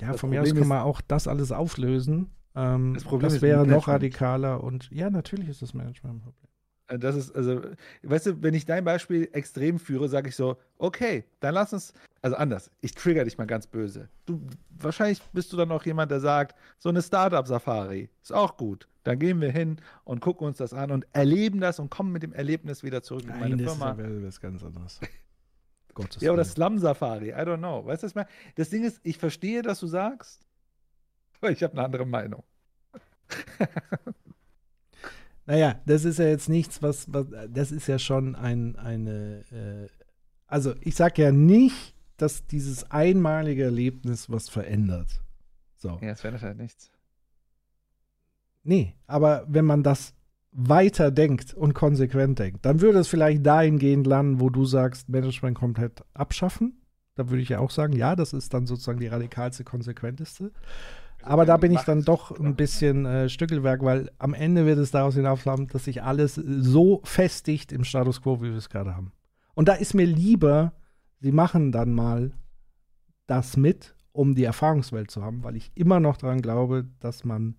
Ja, 0.00 0.12
Das 0.12 0.20
von 0.20 0.30
mir 0.30 0.40
aus 0.42 0.48
Problem 0.48 0.54
kann 0.56 0.62
ist- 0.62 0.68
man 0.68 0.82
auch 0.82 1.00
das 1.00 1.26
alles 1.26 1.50
auflösen. 1.50 2.30
Ähm, 2.54 2.94
Das 2.94 3.02
das, 3.02 3.10
Problem 3.10 3.42
wäre 3.42 3.66
noch 3.66 3.88
radikaler 3.88 4.62
und 4.62 4.88
ja, 4.92 5.10
natürlich 5.10 5.48
ist 5.48 5.62
das 5.62 5.74
Management 5.74 6.16
ein 6.16 6.20
Problem. 6.20 6.45
Äh, 6.88 6.98
Das 6.98 7.16
ist, 7.16 7.34
also, 7.34 7.62
weißt 8.02 8.26
du, 8.26 8.42
wenn 8.42 8.54
ich 8.54 8.64
dein 8.66 8.84
Beispiel 8.84 9.28
extrem 9.32 9.78
führe, 9.78 10.08
sage 10.08 10.28
ich 10.28 10.36
so, 10.36 10.56
okay, 10.78 11.24
dann 11.40 11.54
lass 11.54 11.72
uns, 11.72 11.92
also 12.22 12.36
anders, 12.36 12.70
ich 12.80 12.94
trigger 12.94 13.24
dich 13.24 13.38
mal 13.38 13.46
ganz 13.46 13.66
böse. 13.66 14.08
Du, 14.26 14.40
wahrscheinlich 14.70 15.22
bist 15.32 15.52
du 15.52 15.56
dann 15.56 15.70
auch 15.72 15.84
jemand, 15.84 16.10
der 16.10 16.20
sagt, 16.20 16.56
so 16.78 16.88
eine 16.88 17.02
Startup-Safari 17.02 18.08
ist 18.22 18.32
auch 18.32 18.56
gut. 18.56 18.88
Dann 19.04 19.18
gehen 19.20 19.40
wir 19.40 19.52
hin 19.52 19.80
und 20.04 20.20
gucken 20.20 20.46
uns 20.48 20.58
das 20.58 20.72
an 20.74 20.90
und 20.90 21.06
erleben 21.12 21.60
das 21.60 21.78
und 21.78 21.90
kommen 21.90 22.10
mit 22.10 22.24
dem 22.24 22.32
Erlebnis 22.32 22.82
wieder 22.82 23.02
zurück 23.02 23.22
in 23.24 23.38
meine 23.38 23.56
das 23.56 23.72
Firma. 23.76 23.92
ist 23.92 23.98
ja 23.98 24.22
was 24.26 24.40
ganz 24.40 24.64
anderes. 24.64 25.00
Gottes 25.94 26.20
Ja, 26.22 26.32
oder 26.32 26.42
Willen. 26.42 26.50
Slum-Safari, 26.52 27.28
I 27.30 27.34
don't 27.34 27.58
know. 27.58 27.86
Weißt 27.86 28.02
du, 28.02 28.06
was 28.06 28.10
ich 28.12 28.16
meine? 28.16 28.28
Das 28.56 28.68
Ding 28.70 28.82
ist, 28.84 29.00
ich 29.04 29.16
verstehe, 29.18 29.62
dass 29.62 29.78
du 29.80 29.86
sagst, 29.86 30.42
aber 31.40 31.52
ich 31.52 31.62
habe 31.62 31.72
eine 31.74 31.84
andere 31.84 32.04
Meinung. 32.04 32.42
Naja, 35.46 35.80
das 35.86 36.04
ist 36.04 36.18
ja 36.18 36.26
jetzt 36.26 36.48
nichts, 36.48 36.82
was, 36.82 37.12
was 37.12 37.26
das 37.48 37.70
ist 37.70 37.86
ja 37.86 37.98
schon 37.98 38.34
ein, 38.34 38.76
eine, 38.76 39.44
äh, 39.52 39.88
also 40.46 40.74
ich 40.80 40.96
sag 40.96 41.18
ja 41.18 41.30
nicht, 41.30 41.94
dass 42.16 42.46
dieses 42.46 42.90
einmalige 42.90 43.64
Erlebnis 43.64 44.28
was 44.28 44.48
verändert. 44.48 45.22
So. 45.76 45.98
Ja, 46.00 46.10
es 46.10 46.20
verändert 46.20 46.42
halt 46.42 46.58
nichts. 46.58 46.90
Nee, 48.64 48.94
aber 49.06 49.44
wenn 49.48 49.64
man 49.64 49.84
das 49.84 50.14
weiter 50.50 51.10
denkt 51.10 51.54
und 51.54 51.74
konsequent 51.74 52.38
denkt, 52.38 52.64
dann 52.64 52.80
würde 52.80 52.98
es 52.98 53.08
vielleicht 53.08 53.44
dahingehend 53.46 54.06
landen, 54.06 54.40
wo 54.40 54.50
du 54.50 54.64
sagst, 54.64 55.08
Management 55.08 55.56
komplett 55.56 56.02
abschaffen. 56.14 56.80
Da 57.14 57.30
würde 57.30 57.42
ich 57.42 57.50
ja 57.50 57.60
auch 57.60 57.70
sagen, 57.70 57.92
ja, 57.92 58.16
das 58.16 58.32
ist 58.32 58.52
dann 58.54 58.66
sozusagen 58.66 58.98
die 58.98 59.06
radikalste, 59.06 59.64
konsequenteste. 59.64 60.50
Aber 61.26 61.44
da 61.44 61.56
bin 61.56 61.72
ich 61.72 61.80
dann 61.80 62.02
doch 62.02 62.38
ein 62.38 62.54
bisschen 62.54 63.04
äh, 63.04 63.28
Stückelwerk, 63.28 63.82
weil 63.82 64.10
am 64.18 64.32
Ende 64.32 64.64
wird 64.64 64.78
es 64.78 64.92
daraus 64.92 65.14
hinauslaufen, 65.14 65.66
dass 65.66 65.84
sich 65.84 66.02
alles 66.02 66.36
so 66.36 67.00
festigt 67.04 67.72
im 67.72 67.82
Status 67.82 68.22
quo, 68.22 68.40
wie 68.40 68.50
wir 68.50 68.56
es 68.56 68.68
gerade 68.68 68.94
haben. 68.94 69.12
Und 69.54 69.68
da 69.68 69.74
ist 69.74 69.92
mir 69.92 70.06
lieber, 70.06 70.72
sie 71.20 71.32
machen 71.32 71.72
dann 71.72 71.92
mal 71.92 72.32
das 73.26 73.56
mit, 73.56 73.96
um 74.12 74.36
die 74.36 74.44
Erfahrungswelt 74.44 75.10
zu 75.10 75.22
haben, 75.22 75.42
weil 75.42 75.56
ich 75.56 75.72
immer 75.74 75.98
noch 75.98 76.16
daran 76.16 76.42
glaube, 76.42 76.86
dass 77.00 77.24
man 77.24 77.56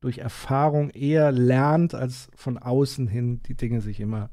durch 0.00 0.18
Erfahrung 0.18 0.90
eher 0.90 1.30
lernt, 1.30 1.94
als 1.94 2.28
von 2.34 2.58
außen 2.58 3.06
hin 3.06 3.40
die 3.44 3.56
Dinge 3.56 3.80
sich 3.80 4.00
immer 4.00 4.30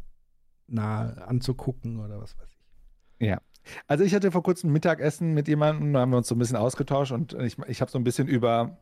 nahe 0.68 1.28
anzugucken 1.28 2.00
oder 2.00 2.20
was 2.20 2.38
weiß 2.40 2.50
ich. 2.50 3.28
Ja. 3.28 3.40
Also 3.88 4.04
ich 4.04 4.14
hatte 4.14 4.32
vor 4.32 4.44
kurzem 4.44 4.72
Mittagessen 4.72 5.34
mit 5.34 5.48
jemandem, 5.48 5.94
da 5.94 6.02
haben 6.02 6.12
wir 6.12 6.18
uns 6.18 6.28
so 6.28 6.36
ein 6.36 6.40
bisschen 6.40 6.58
ausgetauscht 6.58 7.12
und 7.12 7.34
ich, 7.34 7.58
ich 7.68 7.82
habe 7.82 7.92
so 7.92 7.98
ein 7.98 8.04
bisschen 8.04 8.28
über 8.28 8.78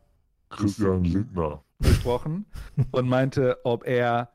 Christian 0.50 1.04
Lindner. 1.04 1.62
gesprochen 1.80 2.46
und 2.90 3.08
meinte, 3.08 3.58
ob 3.64 3.86
er 3.86 4.30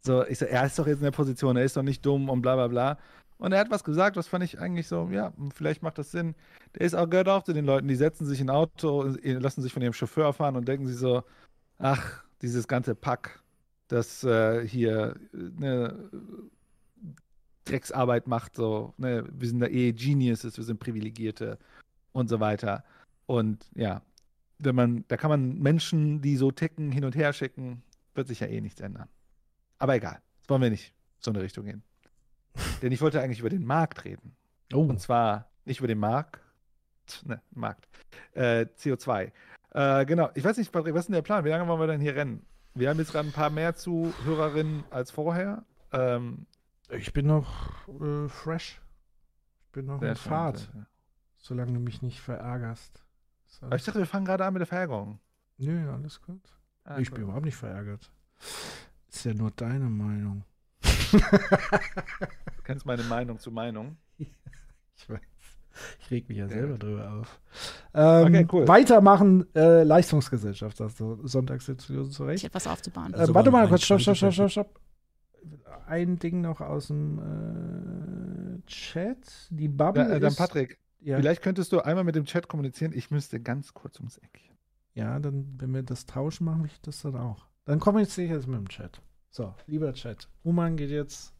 so, 0.00 0.24
ich 0.26 0.38
so, 0.38 0.44
er 0.44 0.66
ist 0.66 0.78
doch 0.78 0.86
jetzt 0.86 0.98
in 0.98 1.04
der 1.04 1.10
Position, 1.10 1.56
er 1.56 1.64
ist 1.64 1.76
doch 1.76 1.82
nicht 1.82 2.04
dumm 2.04 2.28
und 2.28 2.42
bla 2.42 2.54
bla 2.54 2.68
bla. 2.68 2.98
Und 3.38 3.52
er 3.52 3.58
hat 3.58 3.70
was 3.70 3.84
gesagt, 3.84 4.16
das 4.16 4.28
fand 4.28 4.44
ich 4.44 4.60
eigentlich 4.60 4.86
so, 4.86 5.08
ja, 5.10 5.32
vielleicht 5.54 5.82
macht 5.82 5.98
das 5.98 6.10
Sinn. 6.10 6.34
Der 6.74 6.82
ist 6.82 6.94
auch, 6.94 7.08
gehört 7.08 7.28
auch 7.28 7.42
zu 7.42 7.52
den 7.52 7.64
Leuten, 7.64 7.88
die 7.88 7.96
setzen 7.96 8.26
sich 8.26 8.40
in 8.40 8.48
ein 8.48 8.56
Auto, 8.56 9.02
lassen 9.22 9.62
sich 9.62 9.72
von 9.72 9.82
ihrem 9.82 9.92
Chauffeur 9.92 10.32
fahren 10.32 10.56
und 10.56 10.68
denken 10.68 10.86
sich 10.86 10.96
so, 10.96 11.24
ach, 11.78 12.22
dieses 12.42 12.68
ganze 12.68 12.94
Pack, 12.94 13.42
das 13.88 14.24
äh, 14.24 14.66
hier 14.66 15.16
eine 15.32 16.10
Drecksarbeit 17.64 18.26
macht, 18.26 18.56
so, 18.56 18.94
ne, 18.98 19.24
wir 19.30 19.48
sind 19.48 19.60
da 19.60 19.66
eh 19.66 19.92
Geniuses, 19.92 20.56
wir 20.56 20.64
sind 20.64 20.80
Privilegierte 20.80 21.58
und 22.12 22.28
so 22.28 22.40
weiter. 22.40 22.84
Und 23.26 23.66
ja, 23.74 24.02
wenn 24.58 24.74
man, 24.74 25.04
da 25.08 25.16
kann 25.16 25.30
man 25.30 25.58
Menschen, 25.58 26.20
die 26.20 26.36
so 26.36 26.50
ticken, 26.50 26.92
hin 26.92 27.04
und 27.04 27.16
her 27.16 27.32
schicken, 27.32 27.82
wird 28.14 28.28
sich 28.28 28.40
ja 28.40 28.46
eh 28.46 28.60
nichts 28.60 28.80
ändern. 28.80 29.08
Aber 29.78 29.94
egal, 29.94 30.20
jetzt 30.38 30.50
wollen 30.50 30.62
wir 30.62 30.70
nicht 30.70 30.94
so 31.18 31.30
eine 31.30 31.42
Richtung 31.42 31.64
gehen. 31.64 31.82
Denn 32.82 32.92
ich 32.92 33.00
wollte 33.00 33.20
eigentlich 33.20 33.40
über 33.40 33.50
den 33.50 33.64
Markt 33.64 34.04
reden. 34.04 34.36
Oh. 34.72 34.80
Und 34.80 35.00
zwar 35.00 35.50
nicht 35.64 35.78
über 35.78 35.88
den 35.88 35.98
Markt, 35.98 36.40
ne, 37.24 37.40
Markt, 37.50 37.88
äh, 38.32 38.66
CO2. 38.78 39.32
Äh, 39.70 40.06
genau, 40.06 40.30
ich 40.34 40.44
weiß 40.44 40.56
nicht, 40.56 40.70
Patrick, 40.70 40.94
was 40.94 41.00
ist 41.00 41.06
denn 41.08 41.14
der 41.14 41.22
Plan? 41.22 41.44
Wie 41.44 41.48
lange 41.48 41.66
wollen 41.66 41.80
wir 41.80 41.86
denn 41.86 42.00
hier 42.00 42.14
rennen? 42.14 42.44
Wir 42.74 42.90
haben 42.90 42.98
jetzt 42.98 43.12
gerade 43.12 43.28
ein 43.28 43.32
paar 43.32 43.50
mehr 43.50 43.74
Zuhörerinnen 43.74 44.84
als 44.90 45.10
vorher. 45.10 45.64
Ähm, 45.92 46.46
Ich 46.98 47.12
bin 47.12 47.26
noch 47.26 47.88
äh, 48.00 48.28
fresh. 48.28 48.80
Ich 49.66 49.72
bin 49.72 49.86
noch 49.86 50.00
Sehr 50.00 50.10
in 50.10 50.16
schön, 50.16 50.28
Fahrt. 50.30 50.68
schön. 50.72 50.86
Solange 51.38 51.72
du 51.72 51.80
mich 51.80 52.02
nicht 52.02 52.20
verärgerst. 52.20 53.04
Aber 53.60 53.76
ich 53.76 53.84
dachte, 53.84 53.98
wir 53.98 54.06
fangen 54.06 54.24
gerade 54.24 54.44
an 54.44 54.52
mit 54.52 54.60
der 54.60 54.66
Verärgerung. 54.66 55.18
Nö, 55.58 55.90
alles 55.92 56.20
gut. 56.22 56.40
Ah, 56.84 56.98
ich 56.98 57.10
cool. 57.10 57.14
bin 57.16 57.24
überhaupt 57.24 57.44
nicht 57.44 57.56
verärgert. 57.56 58.10
Ist 59.08 59.24
ja 59.24 59.34
nur 59.34 59.50
deine 59.52 59.84
Meinung. 59.88 60.44
Du 61.12 61.20
kennst 62.64 62.84
meine 62.86 63.02
Meinung 63.04 63.38
zu 63.38 63.50
Meinung. 63.50 63.96
Ich 64.96 65.10
weiß. 65.10 65.20
Ich 65.98 66.10
reg 66.12 66.28
mich 66.28 66.38
ja 66.38 66.48
selber 66.48 66.78
drüber 66.78 67.10
auf. 67.14 67.40
Ähm, 67.94 68.26
Okay, 68.26 68.46
cool. 68.52 68.68
Weitermachen, 68.68 69.44
äh, 69.56 69.82
Leistungsgesellschaft, 69.82 70.76
sagst 70.76 71.00
du. 71.00 71.26
Sonntagsdiskussion 71.26 72.12
zurecht. 72.12 72.36
Ich 72.38 72.44
hätte 72.44 72.54
was 72.54 72.68
aufzubauen. 72.68 73.12
Äh, 73.12 73.26
warte 73.34 73.52
war 73.52 73.62
mal 73.62 73.68
kurz, 73.68 73.82
stopp, 73.82 74.00
stopp, 74.00 74.16
stopp, 74.16 74.32
stopp, 74.32 74.50
stopp. 74.52 74.80
Ein 75.86 76.18
Ding 76.18 76.40
noch 76.40 76.60
aus 76.60 76.88
dem 76.88 77.18
äh, 77.18 78.66
Chat. 78.66 79.48
Die 79.50 79.68
Bubble 79.68 80.02
Ja, 80.02 80.10
äh, 80.16 80.20
dann 80.20 80.34
Patrick, 80.34 80.78
Ja. 81.00 81.16
vielleicht 81.18 81.42
könntest 81.42 81.72
du 81.72 81.80
einmal 81.80 82.04
mit 82.04 82.14
dem 82.14 82.24
Chat 82.24 82.48
kommunizieren. 82.48 82.92
Ich 82.94 83.10
müsste 83.10 83.40
ganz 83.40 83.74
kurz 83.74 83.98
ums 83.98 84.18
Eck. 84.18 84.40
Ja, 84.94 85.18
dann, 85.18 85.54
wenn 85.58 85.74
wir 85.74 85.82
das 85.82 86.06
tauschen, 86.06 86.44
mache 86.44 86.66
ich 86.66 86.80
das 86.80 87.02
dann 87.02 87.16
auch. 87.16 87.46
Dann 87.64 87.80
kommuniziere 87.80 88.26
ich 88.26 88.32
jetzt 88.32 88.46
mit 88.46 88.56
dem 88.58 88.68
Chat. 88.68 89.02
So, 89.30 89.54
lieber 89.66 89.92
Chat. 89.92 90.28
Human 90.44 90.76
geht 90.76 90.90
jetzt. 90.90 91.34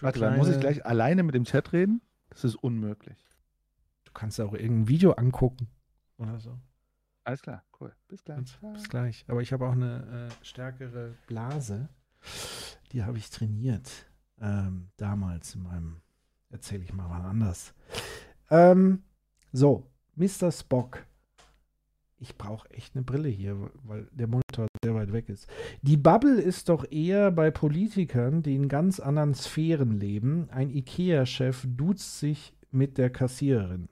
Warte, 0.00 0.20
dann 0.20 0.36
muss 0.38 0.48
ich 0.48 0.54
kleine- 0.58 0.74
gleich 0.74 0.86
alleine 0.86 1.22
mit 1.22 1.34
dem 1.34 1.44
Chat 1.44 1.72
reden? 1.72 2.00
Das 2.30 2.44
ist 2.44 2.54
unmöglich. 2.56 3.18
Du 4.04 4.12
kannst 4.12 4.38
ja 4.38 4.44
auch 4.46 4.54
irgendein 4.54 4.88
Video 4.88 5.12
angucken. 5.12 5.68
Oder 6.18 6.40
so. 6.40 6.58
Alles 7.24 7.42
klar, 7.42 7.62
cool. 7.80 7.92
Bis 8.08 8.22
gleich. 8.24 8.58
Bis 8.72 8.88
gleich. 8.88 9.24
Aber 9.28 9.42
ich 9.42 9.52
habe 9.52 9.66
auch 9.66 9.72
eine 9.72 10.28
äh, 10.30 10.44
stärkere 10.44 11.14
Blase. 11.26 11.88
Die 12.92 13.04
habe 13.04 13.18
ich 13.18 13.30
trainiert. 13.30 13.90
Ähm, 14.40 14.88
damals 14.96 15.54
in 15.54 15.62
meinem. 15.62 16.00
Erzähle 16.50 16.84
ich 16.84 16.92
mal 16.92 17.10
wann 17.10 17.24
anders. 17.24 17.74
Ähm, 18.50 19.02
so, 19.52 19.86
Mr. 20.14 20.52
Spock. 20.52 21.04
Ich 22.18 22.38
brauche 22.38 22.70
echt 22.70 22.94
eine 22.94 23.04
Brille 23.04 23.28
hier, 23.28 23.70
weil 23.82 24.08
der 24.12 24.26
Monitor 24.26 24.68
sehr 24.82 24.94
weit 24.94 25.12
weg 25.12 25.28
ist. 25.28 25.48
Die 25.82 25.98
Bubble 25.98 26.40
ist 26.40 26.68
doch 26.68 26.90
eher 26.90 27.30
bei 27.30 27.50
Politikern, 27.50 28.42
die 28.42 28.54
in 28.54 28.68
ganz 28.68 29.00
anderen 29.00 29.34
Sphären 29.34 29.92
leben. 29.92 30.48
Ein 30.50 30.70
IKEA-Chef 30.70 31.66
duzt 31.68 32.20
sich 32.20 32.54
mit 32.70 32.96
der 32.96 33.10
Kassiererin. 33.10 33.88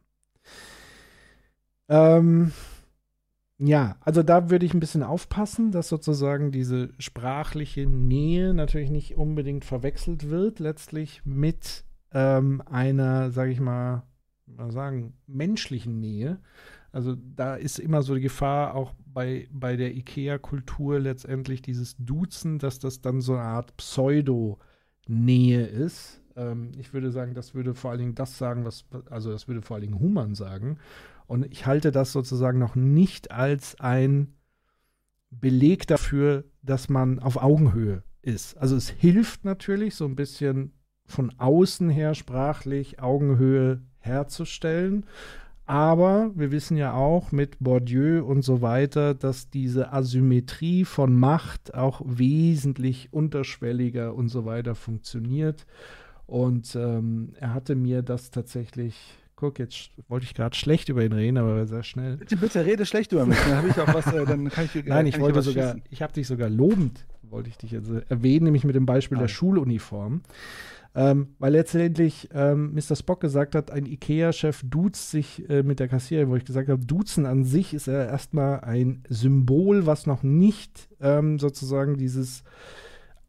Ähm, 1.89 2.53
ja, 3.59 3.97
also 4.01 4.23
da 4.23 4.51
würde 4.51 4.67
ich 4.67 4.75
ein 4.75 4.81
bisschen 4.81 5.03
aufpassen, 5.03 5.71
dass 5.71 5.89
sozusagen 5.89 6.51
diese 6.51 6.91
sprachliche 6.99 7.87
Nähe 7.87 8.53
natürlich 8.53 8.91
nicht 8.91 9.17
unbedingt 9.17 9.65
verwechselt 9.65 10.29
wird, 10.29 10.59
letztlich 10.59 11.23
mit 11.25 11.85
ähm, 12.13 12.63
einer, 12.67 13.31
sage 13.31 13.53
ich 13.53 13.61
mal, 13.61 14.03
mal 14.47 14.71
sagen, 14.71 15.15
menschlichen 15.27 16.01
Nähe. 16.01 16.41
Also 16.93 17.17
da 17.17 17.55
ist 17.55 17.79
immer 17.79 18.03
so 18.03 18.15
die 18.15 18.21
Gefahr, 18.21 18.75
auch 18.75 18.93
bei, 19.07 19.49
bei 19.53 19.77
der 19.77 19.95
IKEA-Kultur 19.97 21.01
letztendlich 21.01 21.63
dieses 21.63 21.97
Duzen, 21.97 22.59
dass 22.59 22.79
das 22.79 23.01
dann 23.01 23.21
so 23.21 23.35
eine 23.35 23.43
Art 23.43 23.77
Pseudo-Nähe 23.77 25.65
ist. 25.67 26.21
Ähm, 26.37 26.73
ich 26.79 26.93
würde 26.93 27.11
sagen, 27.11 27.35
das 27.35 27.55
würde 27.55 27.75
vor 27.75 27.91
allen 27.91 28.01
Dingen 28.01 28.15
das 28.15 28.39
sagen, 28.39 28.65
was, 28.65 28.85
also 29.11 29.31
das 29.31 29.49
würde 29.49 29.63
vor 29.63 29.77
allen 29.77 29.83
Dingen 29.83 30.01
Human 30.01 30.35
sagen. 30.35 30.79
Und 31.27 31.47
ich 31.51 31.67
halte 31.67 31.91
das 31.91 32.13
sozusagen 32.13 32.59
noch 32.59 32.75
nicht 32.75 33.31
als 33.31 33.81
ein 33.81 34.35
Beleg 35.31 35.87
dafür, 35.87 36.45
dass 36.63 36.89
man 36.89 37.19
auf 37.19 37.37
Augenhöhe 37.43 38.03
ist. 38.23 38.57
Also 38.57 38.77
es 38.77 38.89
hilft 38.89 39.45
natürlich, 39.45 39.95
so 39.95 40.05
ein 40.05 40.17
bisschen 40.17 40.73
von 41.07 41.33
außen 41.39 41.91
her 41.91 42.15
sprachlich 42.15 43.01
Augenhöhe 43.01 43.83
herzustellen. 43.99 45.07
Aber 45.67 46.31
wir 46.35 46.53
wissen 46.53 46.77
ja 46.77 46.93
auch 46.93 47.33
mit 47.33 47.59
Bourdieu 47.59 48.23
und 48.23 48.43
so 48.43 48.61
weiter, 48.61 49.15
dass 49.15 49.49
diese 49.49 49.93
Asymmetrie 49.93 50.85
von 50.85 51.17
Macht 51.17 51.75
auch 51.75 52.03
wesentlich 52.05 53.13
unterschwelliger 53.13 54.15
und 54.15 54.29
so 54.29 54.45
weiter 54.45 54.75
funktioniert. 54.75 55.65
Und 56.27 56.75
ähm, 56.77 57.33
er 57.39 57.55
hatte 57.55 57.77
mir 57.77 58.03
das 58.03 58.31
tatsächlich, 58.31 59.15
guck, 59.45 59.59
jetzt 59.59 59.91
wollte 60.09 60.25
ich 60.25 60.35
gerade 60.35 60.57
schlecht 60.57 60.89
über 60.89 61.05
ihn 61.05 61.13
reden, 61.13 61.37
aber 61.37 61.67
sehr 61.67 61.83
schnell. 61.83 62.17
Bitte, 62.17 62.37
bitte 62.37 62.65
rede 62.65 62.87
schlecht 62.87 63.13
über 63.13 63.27
mich. 63.27 63.39
Dann 63.39 63.57
habe 63.57 63.69
ich 63.69 63.79
auch 63.79 63.93
was, 63.93 64.07
äh, 64.13 64.25
dann 64.25 64.49
kann 64.49 64.65
ich. 64.65 64.75
äh, 64.77 64.83
Nein, 64.87 65.07
ich 65.07 65.21
wollte 65.21 65.39
was 65.39 65.45
sogar, 65.45 65.73
schießen. 65.75 65.83
ich 65.91 66.03
habe 66.03 66.13
dich 66.13 66.27
sogar 66.27 66.49
lobend, 66.49 67.05
wollte 67.23 67.51
ich 67.51 67.59
dich 67.59 67.73
jetzt 67.73 67.91
äh, 67.91 68.03
erwähnen, 68.09 68.45
nämlich 68.45 68.65
mit 68.65 68.75
dem 68.75 68.87
Beispiel 68.87 69.19
der 69.19 69.29
Schuluniform. 69.29 70.23
Ähm, 70.97 71.35
weil 71.41 71.53
letztendlich 71.53 72.29
ähm, 72.33 72.73
Mr. 72.73 72.95
Spock 72.95 73.21
gesagt 73.21 73.57
hat, 73.57 73.73
ein 73.73 73.85
IKEA-Chef 73.85 74.63
duzt 74.65 75.11
sich 75.11 75.49
äh, 75.51 75.65
mit 75.65 75.81
der 75.81 75.89
Kassiererin, 75.89 76.31
wo 76.31 76.37
ich 76.37 76.45
gesagt 76.45 76.69
habe, 76.69 76.87
duzen 76.87 77.27
an 77.27 77.43
sich 77.45 77.75
ist 77.75 77.87
ja 77.89 78.05
erstmal 78.05 78.61
ein 78.61 79.03
Symbol, 79.09 79.87
was 79.87 80.07
noch 80.07 80.23
nicht 80.23 80.89
ähm, 81.01 81.41
sozusagen 81.41 81.97
dieses 81.97 82.45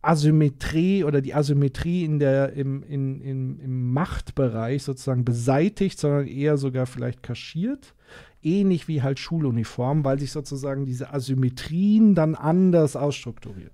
Asymmetrie 0.06 1.04
oder 1.04 1.22
die 1.22 1.34
Asymmetrie 1.34 2.04
in 2.06 2.20
der, 2.20 2.54
im, 2.54 2.84
in, 2.84 3.22
in, 3.22 3.60
im 3.60 3.94
Machtbereich 3.94 4.84
sozusagen 4.84 5.26
beseitigt, 5.26 6.00
sondern 6.00 6.28
eher 6.28 6.58
sogar 6.58 6.86
vielleicht 6.86 7.24
kaschiert. 7.24 7.96
Ähnlich 8.42 8.88
wie 8.88 9.02
halt 9.02 9.20
Schuluniform, 9.20 10.06
weil 10.06 10.20
sich 10.20 10.32
sozusagen 10.32 10.86
diese 10.86 11.14
Asymmetrien 11.14 12.14
dann 12.14 12.36
anders 12.36 12.96
ausstrukturieren. 12.96 13.74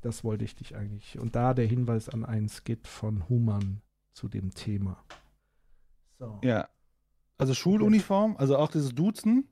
Das 0.00 0.24
wollte 0.24 0.44
ich 0.44 0.56
dich 0.56 0.76
eigentlich. 0.76 1.18
Und 1.18 1.36
da 1.36 1.54
der 1.54 1.66
Hinweis 1.66 2.08
an 2.08 2.24
einen 2.24 2.48
Skit 2.48 2.86
von 2.86 3.28
Human 3.28 3.80
zu 4.12 4.28
dem 4.28 4.52
Thema. 4.52 5.02
So. 6.18 6.40
Ja. 6.42 6.68
Also 7.38 7.54
Schuluniform, 7.54 8.36
also 8.36 8.56
auch 8.56 8.70
dieses 8.70 8.94
Duzen. 8.94 9.48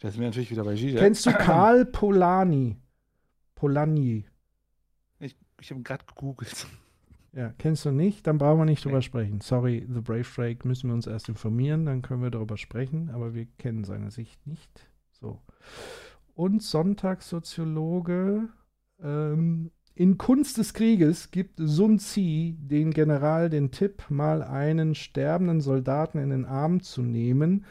Das 0.00 0.14
sind 0.14 0.20
wir 0.20 0.28
natürlich 0.28 0.50
wieder 0.50 0.64
bei 0.64 0.74
Gigi. 0.74 0.96
Kennst 0.96 1.26
du 1.26 1.32
Karl 1.32 1.84
Polani? 1.86 2.76
Polani. 3.54 4.26
Ich, 5.62 5.70
habe 5.70 5.82
gerade 5.82 6.04
gegoogelt. 6.04 6.66
Ja, 7.32 7.54
kennst 7.56 7.84
du 7.84 7.92
nicht? 7.92 8.26
Dann 8.26 8.38
brauchen 8.38 8.58
wir 8.58 8.64
nicht 8.64 8.84
drüber 8.84 9.00
sprechen. 9.00 9.40
Sorry, 9.40 9.86
The 9.88 10.00
Brave 10.00 10.26
Drake 10.34 10.66
müssen 10.66 10.88
wir 10.88 10.94
uns 10.94 11.06
erst 11.06 11.28
informieren, 11.28 11.86
dann 11.86 12.02
können 12.02 12.20
wir 12.20 12.30
darüber 12.30 12.56
sprechen, 12.56 13.10
aber 13.10 13.32
wir 13.32 13.46
kennen 13.58 13.84
seine 13.84 14.10
Sicht 14.10 14.44
nicht. 14.46 14.88
So. 15.12 15.40
Und 16.34 16.62
Sonntagssoziologe. 16.62 18.48
Ähm, 19.00 19.70
in 19.94 20.18
Kunst 20.18 20.58
des 20.58 20.74
Krieges 20.74 21.30
gibt 21.30 21.60
Sun 21.62 21.98
Tzu 21.98 22.54
den 22.58 22.90
General 22.90 23.48
den 23.48 23.70
Tipp, 23.70 24.04
mal 24.08 24.42
einen 24.42 24.96
sterbenden 24.96 25.60
Soldaten 25.60 26.18
in 26.18 26.30
den 26.30 26.44
Arm 26.44 26.82
zu 26.82 27.02
nehmen, 27.02 27.66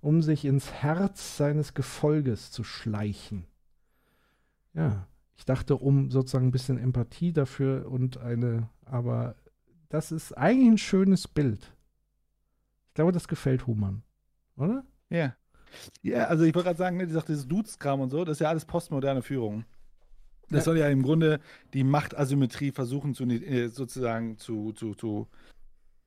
um 0.00 0.22
sich 0.22 0.44
ins 0.44 0.72
Herz 0.72 1.38
seines 1.38 1.74
Gefolges 1.74 2.52
zu 2.52 2.62
schleichen. 2.62 3.46
Ja, 4.74 5.08
ich 5.36 5.44
dachte, 5.44 5.76
um 5.76 6.10
sozusagen 6.10 6.46
ein 6.48 6.52
bisschen 6.52 6.78
Empathie 6.78 7.32
dafür 7.32 7.90
und 7.90 8.18
eine, 8.18 8.68
aber 8.84 9.34
das 9.88 10.12
ist 10.12 10.32
eigentlich 10.36 10.68
ein 10.68 10.78
schönes 10.78 11.28
Bild. 11.28 11.72
Ich 12.88 12.94
glaube, 12.94 13.12
das 13.12 13.28
gefällt 13.28 13.66
Human, 13.66 14.02
oder? 14.56 14.84
Ja. 15.10 15.34
Ja, 16.02 16.24
also 16.24 16.44
ich 16.44 16.54
wollte 16.54 16.66
gerade 16.66 16.78
sagen, 16.78 16.98
ne, 16.98 17.06
die 17.06 17.12
sagt, 17.14 17.28
dieses 17.28 17.48
Dudes-Kram 17.48 18.00
und 18.00 18.10
so, 18.10 18.24
das 18.24 18.36
ist 18.36 18.40
ja 18.40 18.48
alles 18.50 18.66
postmoderne 18.66 19.22
Führung. 19.22 19.64
Das 20.50 20.58
Ja. 20.60 20.64
soll 20.64 20.78
ja 20.78 20.88
im 20.88 21.02
Grunde 21.02 21.40
die 21.72 21.82
Machtasymmetrie 21.84 22.72
versuchen 22.72 23.14
zu 23.14 23.24
äh, 23.24 23.68
sozusagen 23.68 24.36
zu, 24.36 24.72
zu, 24.72 24.94
zu, 24.94 25.28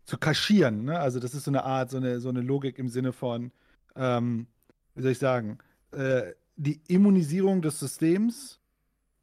zu 0.04 0.18
kaschieren. 0.20 0.86
Ne? 0.86 1.00
Also 1.00 1.20
das 1.20 1.34
ist 1.34 1.46
so 1.46 1.52
eine 1.52 1.64
Art, 1.64 1.90
so 1.90 1.98
eine, 1.98 2.20
so 2.20 2.30
eine 2.30 2.42
Logik 2.42 2.78
im 2.78 2.88
Sinne 2.90 3.12
von, 3.12 3.52
ähm, 3.96 4.46
wie 4.94 5.02
soll 5.02 5.12
ich 5.12 5.18
sagen, 5.20 5.58
äh, 5.92 6.34
die 6.58 6.82
Immunisierung 6.88 7.64
des 7.64 7.80
Systems, 7.80 8.60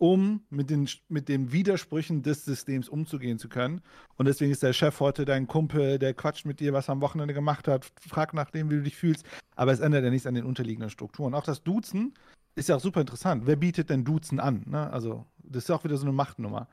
um 0.02 0.42
mit 0.50 0.68
den, 0.68 0.88
mit 1.08 1.28
den 1.28 1.52
Widersprüchen 1.52 2.24
des 2.24 2.44
Systems 2.44 2.88
umzugehen 2.88 3.38
zu 3.38 3.48
können. 3.48 3.82
Und 4.16 4.26
deswegen 4.26 4.50
ist 4.50 4.64
der 4.64 4.72
Chef 4.72 4.98
heute 4.98 5.24
dein 5.24 5.46
Kumpel, 5.46 6.00
der 6.00 6.12
quatscht 6.12 6.44
mit 6.44 6.58
dir, 6.58 6.72
was 6.72 6.88
er 6.88 6.94
am 6.94 7.00
Wochenende 7.02 7.34
gemacht 7.34 7.68
hat, 7.68 7.88
fragt 8.00 8.34
nach 8.34 8.50
dem, 8.50 8.68
wie 8.68 8.74
du 8.74 8.82
dich 8.82 8.96
fühlst. 8.96 9.24
Aber 9.54 9.70
es 9.70 9.78
ändert 9.78 10.02
ja 10.02 10.10
nichts 10.10 10.26
an 10.26 10.34
den 10.34 10.44
unterliegenden 10.44 10.90
Strukturen. 10.90 11.34
Auch 11.34 11.44
das 11.44 11.62
Duzen 11.62 12.14
ist 12.56 12.68
ja 12.68 12.74
auch 12.74 12.80
super 12.80 13.00
interessant. 13.00 13.46
Wer 13.46 13.54
bietet 13.54 13.90
denn 13.90 14.02
Duzen 14.02 14.40
an? 14.40 14.64
Ne? 14.66 14.92
Also, 14.92 15.24
das 15.38 15.62
ist 15.62 15.68
ja 15.68 15.76
auch 15.76 15.84
wieder 15.84 15.96
so 15.96 16.04
eine 16.04 16.12
Machtnummer. 16.12 16.66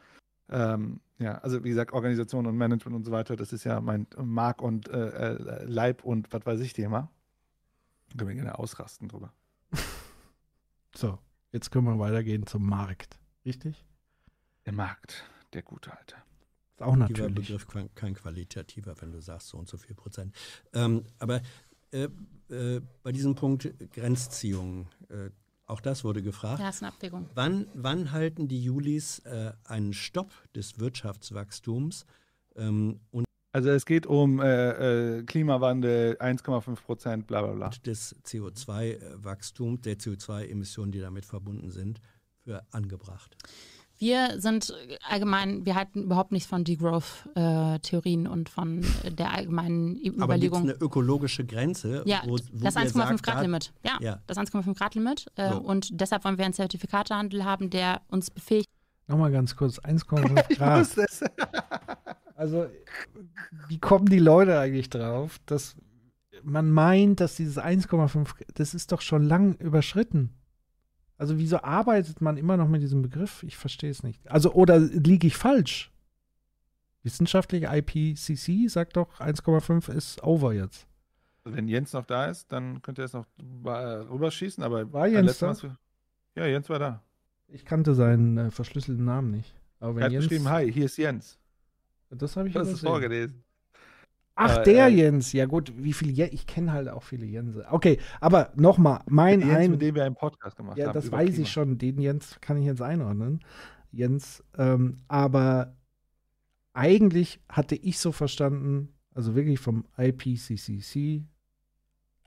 Ähm, 0.49 0.99
ja, 1.19 1.37
also 1.37 1.63
wie 1.63 1.69
gesagt, 1.69 1.93
Organisation 1.93 2.47
und 2.47 2.57
Management 2.57 2.95
und 2.95 3.03
so 3.03 3.11
weiter, 3.11 3.35
das 3.35 3.53
ist 3.53 3.63
ja 3.63 3.79
mein 3.79 4.07
Mark 4.17 4.59
und 4.59 4.89
äh, 4.89 5.33
äh, 5.33 5.65
Leib 5.65 6.03
und 6.03 6.33
was 6.33 6.47
weiß 6.47 6.61
ich 6.61 6.73
Thema. 6.73 7.11
Können 8.17 8.29
wir 8.29 8.35
gerne 8.35 8.57
ausrasten 8.57 9.07
drüber. 9.07 9.31
So, 10.95 11.19
jetzt 11.51 11.69
können 11.69 11.85
wir 11.85 11.99
weitergehen 11.99 12.47
zum 12.47 12.67
Markt. 12.67 13.18
Richtig? 13.45 13.85
Der 14.65 14.73
Markt, 14.73 15.23
der 15.53 15.63
gute 15.63 15.91
Alte. 15.97 16.15
Ist 16.75 16.81
auch 16.81 16.95
natürlich. 16.95 17.35
Begriff, 17.35 17.67
kein, 17.67 17.93
kein 17.95 18.13
qualitativer, 18.13 18.95
wenn 19.01 19.11
du 19.11 19.21
sagst, 19.21 19.49
so 19.49 19.57
und 19.57 19.67
so 19.67 19.77
viel 19.77 19.95
Prozent. 19.95 20.35
Ähm, 20.73 21.03
aber 21.17 21.41
äh, 21.91 22.07
äh, 22.49 22.81
bei 23.03 23.11
diesem 23.11 23.35
Punkt 23.35 23.73
Grenzziehung, 23.91 24.87
äh, 25.09 25.29
auch 25.65 25.81
das 25.81 26.03
wurde 26.03 26.21
gefragt. 26.21 26.59
Ja, 26.59 26.69
ist 26.69 26.81
eine 26.81 26.91
Abwägung. 26.91 27.29
Wann, 27.35 27.67
wann 27.73 28.11
halten 28.11 28.47
die 28.47 28.63
Julis 28.63 29.19
äh, 29.19 29.53
einen 29.65 29.93
Stopp 29.93 30.31
des 30.55 30.79
Wirtschaftswachstums? 30.79 32.05
Ähm, 32.55 32.99
und 33.11 33.25
Also 33.51 33.69
es 33.69 33.85
geht 33.85 34.07
um 34.07 34.39
äh, 34.39 35.17
äh, 35.17 35.23
Klimawandel, 35.23 36.17
1,5 36.19 36.81
Prozent, 36.81 37.27
bla 37.27 37.41
bla 37.43 37.53
bla. 37.53 37.69
des 37.85 38.15
CO2-Wachstums, 38.23 39.81
der 39.81 39.97
CO2-Emissionen, 39.99 40.91
die 40.91 40.99
damit 41.01 41.25
verbunden 41.25 41.69
sind, 41.69 42.01
für 42.49 42.63
angebracht. 42.71 43.35
Wir 43.99 44.39
sind 44.39 44.73
allgemein, 45.07 45.65
wir 45.65 45.75
halten 45.75 46.03
überhaupt 46.03 46.31
nichts 46.31 46.47
von 46.47 46.63
Degrowth-Theorien 46.63 48.27
und 48.27 48.47
von 48.49 48.83
der 49.05 49.33
allgemeinen 49.33 49.97
Aber 49.97 49.99
gibt 49.99 50.15
es 50.17 50.23
Überlegung. 50.23 50.61
eine 50.63 50.71
ökologische 50.73 51.45
Grenze? 51.45 52.01
Ja, 52.05 52.21
wo, 52.25 52.31
wo 52.31 52.63
das 52.63 52.75
ihr 52.75 52.81
1,5 52.81 52.93
sagt, 52.93 53.23
Grad 53.23 53.41
Limit. 53.41 53.73
Ja, 53.83 53.97
ja. 53.99 54.21
das 54.25 54.37
1,5 54.37 54.73
Grad 54.77 54.95
Limit. 54.95 55.27
Äh, 55.35 55.49
So. 55.51 55.59
Und 55.59 55.89
deshalb 55.99 56.23
wollen 56.23 56.37
wir 56.37 56.45
einen 56.45 56.53
Zertifikatehandel 56.53 57.43
haben, 57.43 57.69
der 57.69 58.01
uns 58.07 58.31
befähigt. 58.31 58.69
Nochmal 59.07 59.31
ganz 59.31 59.55
kurz, 59.55 59.79
1,5 59.79 60.45
Ich 60.49 60.57
Grad. 60.57 60.87
Also, 62.35 62.67
wie 63.67 63.79
kommen 63.79 64.05
die 64.05 64.19
Leute 64.19 64.57
eigentlich 64.59 64.89
drauf, 64.89 65.39
dass 65.45 65.75
man 66.41 66.71
meint, 66.71 67.19
dass 67.19 67.35
dieses 67.35 67.57
1,5, 67.57 68.29
das 68.53 68.73
ist 68.73 68.93
doch 68.93 69.01
schon 69.01 69.23
lang 69.23 69.55
überschritten. 69.55 70.38
Also, 71.19 71.37
wieso 71.37 71.61
arbeitet 71.61 72.21
man 72.21 72.37
immer 72.37 72.55
noch 72.55 72.69
mit 72.69 72.81
diesem 72.81 73.01
Begriff? 73.01 73.43
Ich 73.43 73.57
verstehe 73.57 73.91
es 73.91 74.03
nicht. 74.03 74.25
Also, 74.31 74.53
oder 74.53 74.79
liege 74.79 75.27
ich 75.27 75.35
falsch? 75.35 75.91
Wissenschaftlich 77.03 77.65
IPCC 77.65 78.69
sagt 78.69 78.95
doch, 78.95 79.19
1,5 79.19 79.91
ist 79.91 80.23
over 80.23 80.53
jetzt. 80.53 80.87
Wenn 81.43 81.67
Jens 81.67 81.91
noch 81.91 82.05
da 82.05 82.27
ist, 82.27 82.51
dann 82.51 82.81
könnt 82.81 82.99
ihr 82.99 83.03
es 83.03 83.13
noch 83.13 83.25
äh, 83.65 83.69
rüberschießen, 83.69 84.63
aber 84.63 84.91
War 84.93 85.07
Jens 85.07 85.39
da? 85.39 85.53
Ja, 86.35 86.45
Jens 86.45 86.69
war 86.69 86.79
da. 86.79 87.03
Ich 87.47 87.65
kannte 87.65 87.95
seinen 87.95 88.37
äh, 88.37 88.51
verschlüsselten 88.51 89.03
Namen 89.03 89.31
nicht. 89.31 89.53
Aber 89.79 89.91
Er 89.91 89.95
wenn 89.95 90.03
hat 90.03 90.11
Jens, 90.13 90.23
geschrieben, 90.25 90.49
hi, 90.49 90.71
hier 90.71 90.85
ist 90.85 90.97
Jens. 90.97 91.37
Das 92.09 92.37
habe 92.37 92.47
ich 92.47 92.53
Das 92.53 92.69
ist 92.69 92.81
vorgelesen. 92.81 93.43
Ach, 94.41 94.59
Äh, 94.59 94.63
der 94.63 94.85
äh, 94.87 94.89
Jens. 94.89 95.33
Ja 95.33 95.45
gut, 95.45 95.73
wie 95.75 95.91
viele 95.91 96.11
Jens? 96.11 96.31
Ich 96.33 96.47
kenne 96.47 96.71
halt 96.71 96.87
auch 96.87 97.03
viele 97.03 97.25
Jense. 97.25 97.65
Okay, 97.69 97.99
aber 98.21 98.51
nochmal, 98.55 99.01
mein 99.09 99.41
Jens, 99.41 99.53
ein... 99.53 99.71
mit 99.71 99.81
dem 99.81 99.95
wir 99.95 100.05
einen 100.05 100.15
Podcast 100.15 100.55
gemacht 100.55 100.77
Ja, 100.77 100.87
haben. 100.87 100.93
das 100.93 101.07
über 101.07 101.17
weiß 101.17 101.29
Klima. 101.31 101.41
ich 101.43 101.51
schon. 101.51 101.77
Den 101.77 101.99
Jens 101.99 102.37
kann 102.39 102.57
ich 102.57 102.65
jetzt 102.65 102.81
einordnen. 102.81 103.41
Jens. 103.91 104.43
Ähm, 104.57 104.97
aber 105.09 105.75
eigentlich 106.73 107.41
hatte 107.49 107.75
ich 107.75 107.99
so 107.99 108.11
verstanden, 108.13 108.93
also 109.13 109.35
wirklich 109.35 109.59
vom 109.59 109.85
IPCCC, 109.97 111.23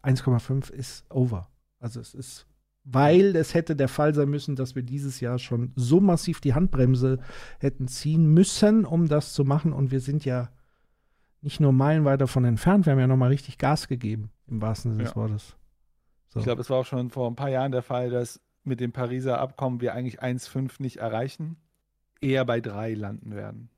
1,5 0.02 0.70
ist 0.70 1.04
over. 1.10 1.48
Also 1.78 2.00
es 2.00 2.12
ist, 2.14 2.46
weil 2.84 3.36
es 3.36 3.54
hätte 3.54 3.74
der 3.76 3.88
Fall 3.88 4.14
sein 4.14 4.28
müssen, 4.28 4.56
dass 4.56 4.74
wir 4.74 4.82
dieses 4.82 5.20
Jahr 5.20 5.38
schon 5.38 5.72
so 5.76 6.00
massiv 6.00 6.40
die 6.40 6.52
Handbremse 6.54 7.20
hätten 7.58 7.88
ziehen 7.88 8.26
müssen, 8.34 8.84
um 8.84 9.08
das 9.08 9.32
zu 9.32 9.44
machen. 9.44 9.72
Und 9.72 9.90
wir 9.92 10.00
sind 10.00 10.24
ja 10.24 10.50
nicht 11.42 11.60
nur 11.60 11.72
meilenweit 11.72 12.20
davon 12.20 12.44
entfernt, 12.44 12.86
wir 12.86 12.92
haben 12.92 13.00
ja 13.00 13.06
nochmal 13.06 13.30
richtig 13.30 13.58
Gas 13.58 13.88
gegeben, 13.88 14.30
im 14.46 14.62
wahrsten 14.62 14.92
Sinne 14.92 15.04
des 15.04 15.12
Ja. 15.12 15.16
Wortes. 15.16 15.56
So. 16.28 16.38
Ich 16.38 16.44
glaube, 16.44 16.62
es 16.62 16.70
war 16.70 16.78
auch 16.78 16.86
schon 16.86 17.10
vor 17.10 17.28
ein 17.30 17.36
paar 17.36 17.50
Jahren 17.50 17.72
der 17.72 17.82
Fall, 17.82 18.08
dass 18.10 18.40
mit 18.64 18.80
dem 18.80 18.92
Pariser 18.92 19.38
Abkommen 19.38 19.80
wir 19.80 19.92
eigentlich 19.92 20.22
1,5 20.22 20.80
nicht 20.80 20.98
erreichen, 20.98 21.56
eher 22.20 22.44
bei 22.44 22.60
3 22.60 22.94
landen 22.94 23.34
werden. 23.34 23.68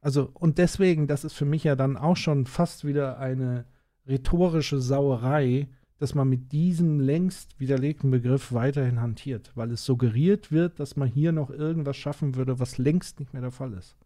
Also, 0.00 0.30
und 0.34 0.58
deswegen, 0.58 1.06
das 1.06 1.24
ist 1.24 1.32
für 1.32 1.46
mich 1.46 1.64
ja 1.64 1.76
dann 1.76 1.96
auch 1.96 2.16
schon 2.16 2.44
fast 2.44 2.84
wieder 2.84 3.18
eine 3.18 3.64
rhetorische 4.06 4.80
Sauerei, 4.80 5.66
dass 5.98 6.14
man 6.14 6.28
mit 6.28 6.52
diesem 6.52 7.00
längst 7.00 7.58
widerlegten 7.58 8.10
Begriff 8.10 8.52
weiterhin 8.52 9.00
hantiert, 9.00 9.52
weil 9.54 9.70
es 9.70 9.84
suggeriert 9.84 10.52
wird, 10.52 10.78
dass 10.78 10.96
man 10.96 11.08
hier 11.08 11.32
noch 11.32 11.48
irgendwas 11.48 11.96
schaffen 11.96 12.34
würde, 12.34 12.60
was 12.60 12.76
längst 12.76 13.18
nicht 13.18 13.32
mehr 13.32 13.42
der 13.42 13.50
Fall 13.50 13.72
ist. 13.72 13.96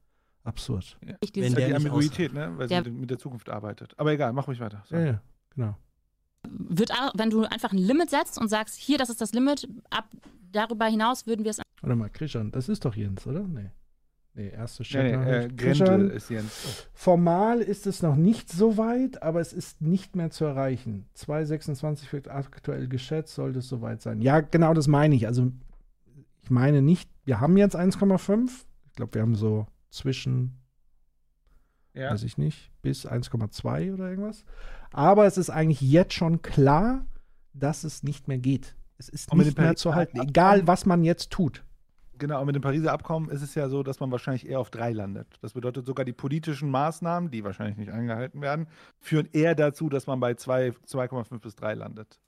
Absurd. 0.48 0.96
Ja. 1.06 1.14
Ich 1.20 1.36
ist 1.36 1.56
der 1.56 1.68
die 1.68 1.74
Ambiguität, 1.74 2.32
ne? 2.32 2.52
weil 2.56 2.68
Der- 2.68 2.82
sie 2.82 2.90
mit, 2.90 3.10
der 3.10 3.18
Zukunft 3.18 3.50
arbeitet. 3.50 3.92
Aber 3.98 4.12
egal, 4.12 4.32
mach 4.32 4.48
ruhig 4.48 4.60
weiter. 4.60 4.82
Ja, 4.90 5.00
ja, 5.00 5.22
genau. 5.54 5.76
Wird, 6.48 6.90
wenn 7.14 7.30
du 7.30 7.42
einfach 7.44 7.72
ein 7.72 7.78
Limit 7.78 8.10
setzt 8.10 8.38
und 8.40 8.48
sagst, 8.48 8.76
hier, 8.76 8.96
das 8.96 9.10
ist 9.10 9.20
das 9.20 9.32
Limit, 9.32 9.68
ab 9.90 10.08
darüber 10.50 10.86
hinaus 10.86 11.26
würden 11.26 11.44
wir 11.44 11.50
es 11.50 11.60
Warte 11.82 11.96
mal, 11.96 12.08
Christian, 12.08 12.50
das 12.50 12.68
ist 12.68 12.84
doch 12.84 12.96
Jens, 12.96 13.26
oder? 13.26 13.42
Nee. 13.42 13.70
Nee, 14.34 14.48
erste 14.50 14.84
Nee, 14.96 15.16
nee, 15.16 15.72
Chat. 15.74 15.88
äh, 15.88 16.16
ist 16.16 16.30
Jens. 16.30 16.86
Formal 16.94 17.60
ist 17.60 17.86
es 17.86 18.02
noch 18.02 18.14
nicht 18.16 18.50
so 18.50 18.76
weit, 18.78 19.22
aber 19.22 19.40
es 19.40 19.52
ist 19.52 19.80
nicht 19.82 20.14
mehr 20.16 20.30
zu 20.30 20.44
erreichen. 20.44 21.06
2,26 21.16 22.12
wird 22.12 22.28
aktuell 22.28 22.88
geschätzt, 22.88 23.34
sollte 23.34 23.58
es 23.58 23.68
soweit 23.68 24.00
sein. 24.00 24.20
Ja, 24.22 24.40
genau 24.40 24.74
das 24.74 24.86
meine 24.86 25.14
ich. 25.16 25.26
Also, 25.26 25.50
ich 26.42 26.50
meine 26.50 26.82
nicht, 26.82 27.10
wir 27.24 27.40
haben 27.40 27.56
jetzt 27.56 27.76
1,5. 27.76 28.48
Ich 28.86 28.92
glaube, 28.94 29.14
wir 29.14 29.22
haben 29.22 29.34
so 29.34 29.66
zwischen, 29.90 30.58
Ja. 31.94 32.10
weiß 32.10 32.22
ich 32.22 32.38
nicht, 32.38 32.70
bis 32.82 33.06
1,2 33.06 33.92
oder 33.92 34.08
irgendwas. 34.08 34.44
Aber 34.90 35.26
es 35.26 35.36
ist 35.38 35.50
eigentlich 35.50 35.80
jetzt 35.80 36.14
schon 36.14 36.42
klar, 36.42 37.06
dass 37.52 37.84
es 37.84 38.02
nicht 38.02 38.28
mehr 38.28 38.38
geht. 38.38 38.76
Es 38.98 39.08
ist 39.08 39.30
Und 39.30 39.38
nicht 39.38 39.58
mehr 39.58 39.76
zu 39.76 39.94
halten, 39.94 40.20
egal 40.20 40.66
was 40.66 40.86
man 40.86 41.04
jetzt 41.04 41.30
tut. 41.30 41.64
Genau, 42.18 42.40
und 42.40 42.46
mit 42.46 42.56
dem 42.56 42.62
Pariser 42.62 42.92
Abkommen 42.92 43.30
ist 43.30 43.42
es 43.42 43.54
ja 43.54 43.68
so, 43.68 43.84
dass 43.84 44.00
man 44.00 44.10
wahrscheinlich 44.10 44.48
eher 44.48 44.58
auf 44.58 44.70
3 44.70 44.92
landet. 44.92 45.38
Das 45.40 45.52
bedeutet, 45.52 45.86
sogar 45.86 46.04
die 46.04 46.12
politischen 46.12 46.68
Maßnahmen, 46.68 47.30
die 47.30 47.44
wahrscheinlich 47.44 47.76
nicht 47.76 47.90
eingehalten 47.92 48.40
werden, 48.40 48.66
führen 48.98 49.28
eher 49.32 49.54
dazu, 49.54 49.88
dass 49.88 50.08
man 50.08 50.18
bei 50.18 50.34
2 50.34 50.70
2,5 50.84 51.38
bis 51.38 51.54
3 51.54 51.74
landet. 51.74 52.18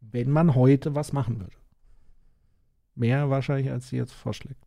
Wenn 0.00 0.30
man 0.30 0.54
heute 0.54 0.94
was 0.94 1.12
machen 1.12 1.38
würde. 1.40 1.56
Mehr 2.94 3.28
wahrscheinlich, 3.28 3.70
als 3.70 3.88
sie 3.88 3.96
jetzt 3.96 4.12
vorschlägt. 4.14 4.64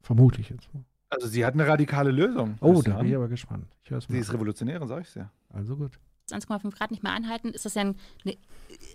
Vermute 0.00 0.40
ich 0.40 0.50
jetzt 0.50 0.72
mal. 0.72 0.84
Also 1.10 1.26
sie 1.26 1.44
hat 1.44 1.54
eine 1.54 1.66
radikale 1.66 2.10
Lösung. 2.10 2.56
Oh, 2.60 2.80
da 2.82 2.98
bin 2.98 3.08
ich 3.08 3.16
aber 3.16 3.28
gespannt. 3.28 3.66
Ich 3.82 3.90
hör's 3.90 4.06
Sie 4.06 4.12
mal. 4.12 4.20
ist 4.20 4.32
revolutionär, 4.32 4.86
sag 4.86 5.02
ich's 5.02 5.14
ja. 5.14 5.30
Also 5.50 5.76
gut. 5.76 5.98
1,5 6.28 6.70
Grad 6.76 6.92
nicht 6.92 7.02
mehr 7.02 7.12
einhalten, 7.12 7.48
ist 7.48 7.64
das 7.64 7.74
ja 7.74 7.82
ein, 7.82 7.96
ne, 8.24 8.36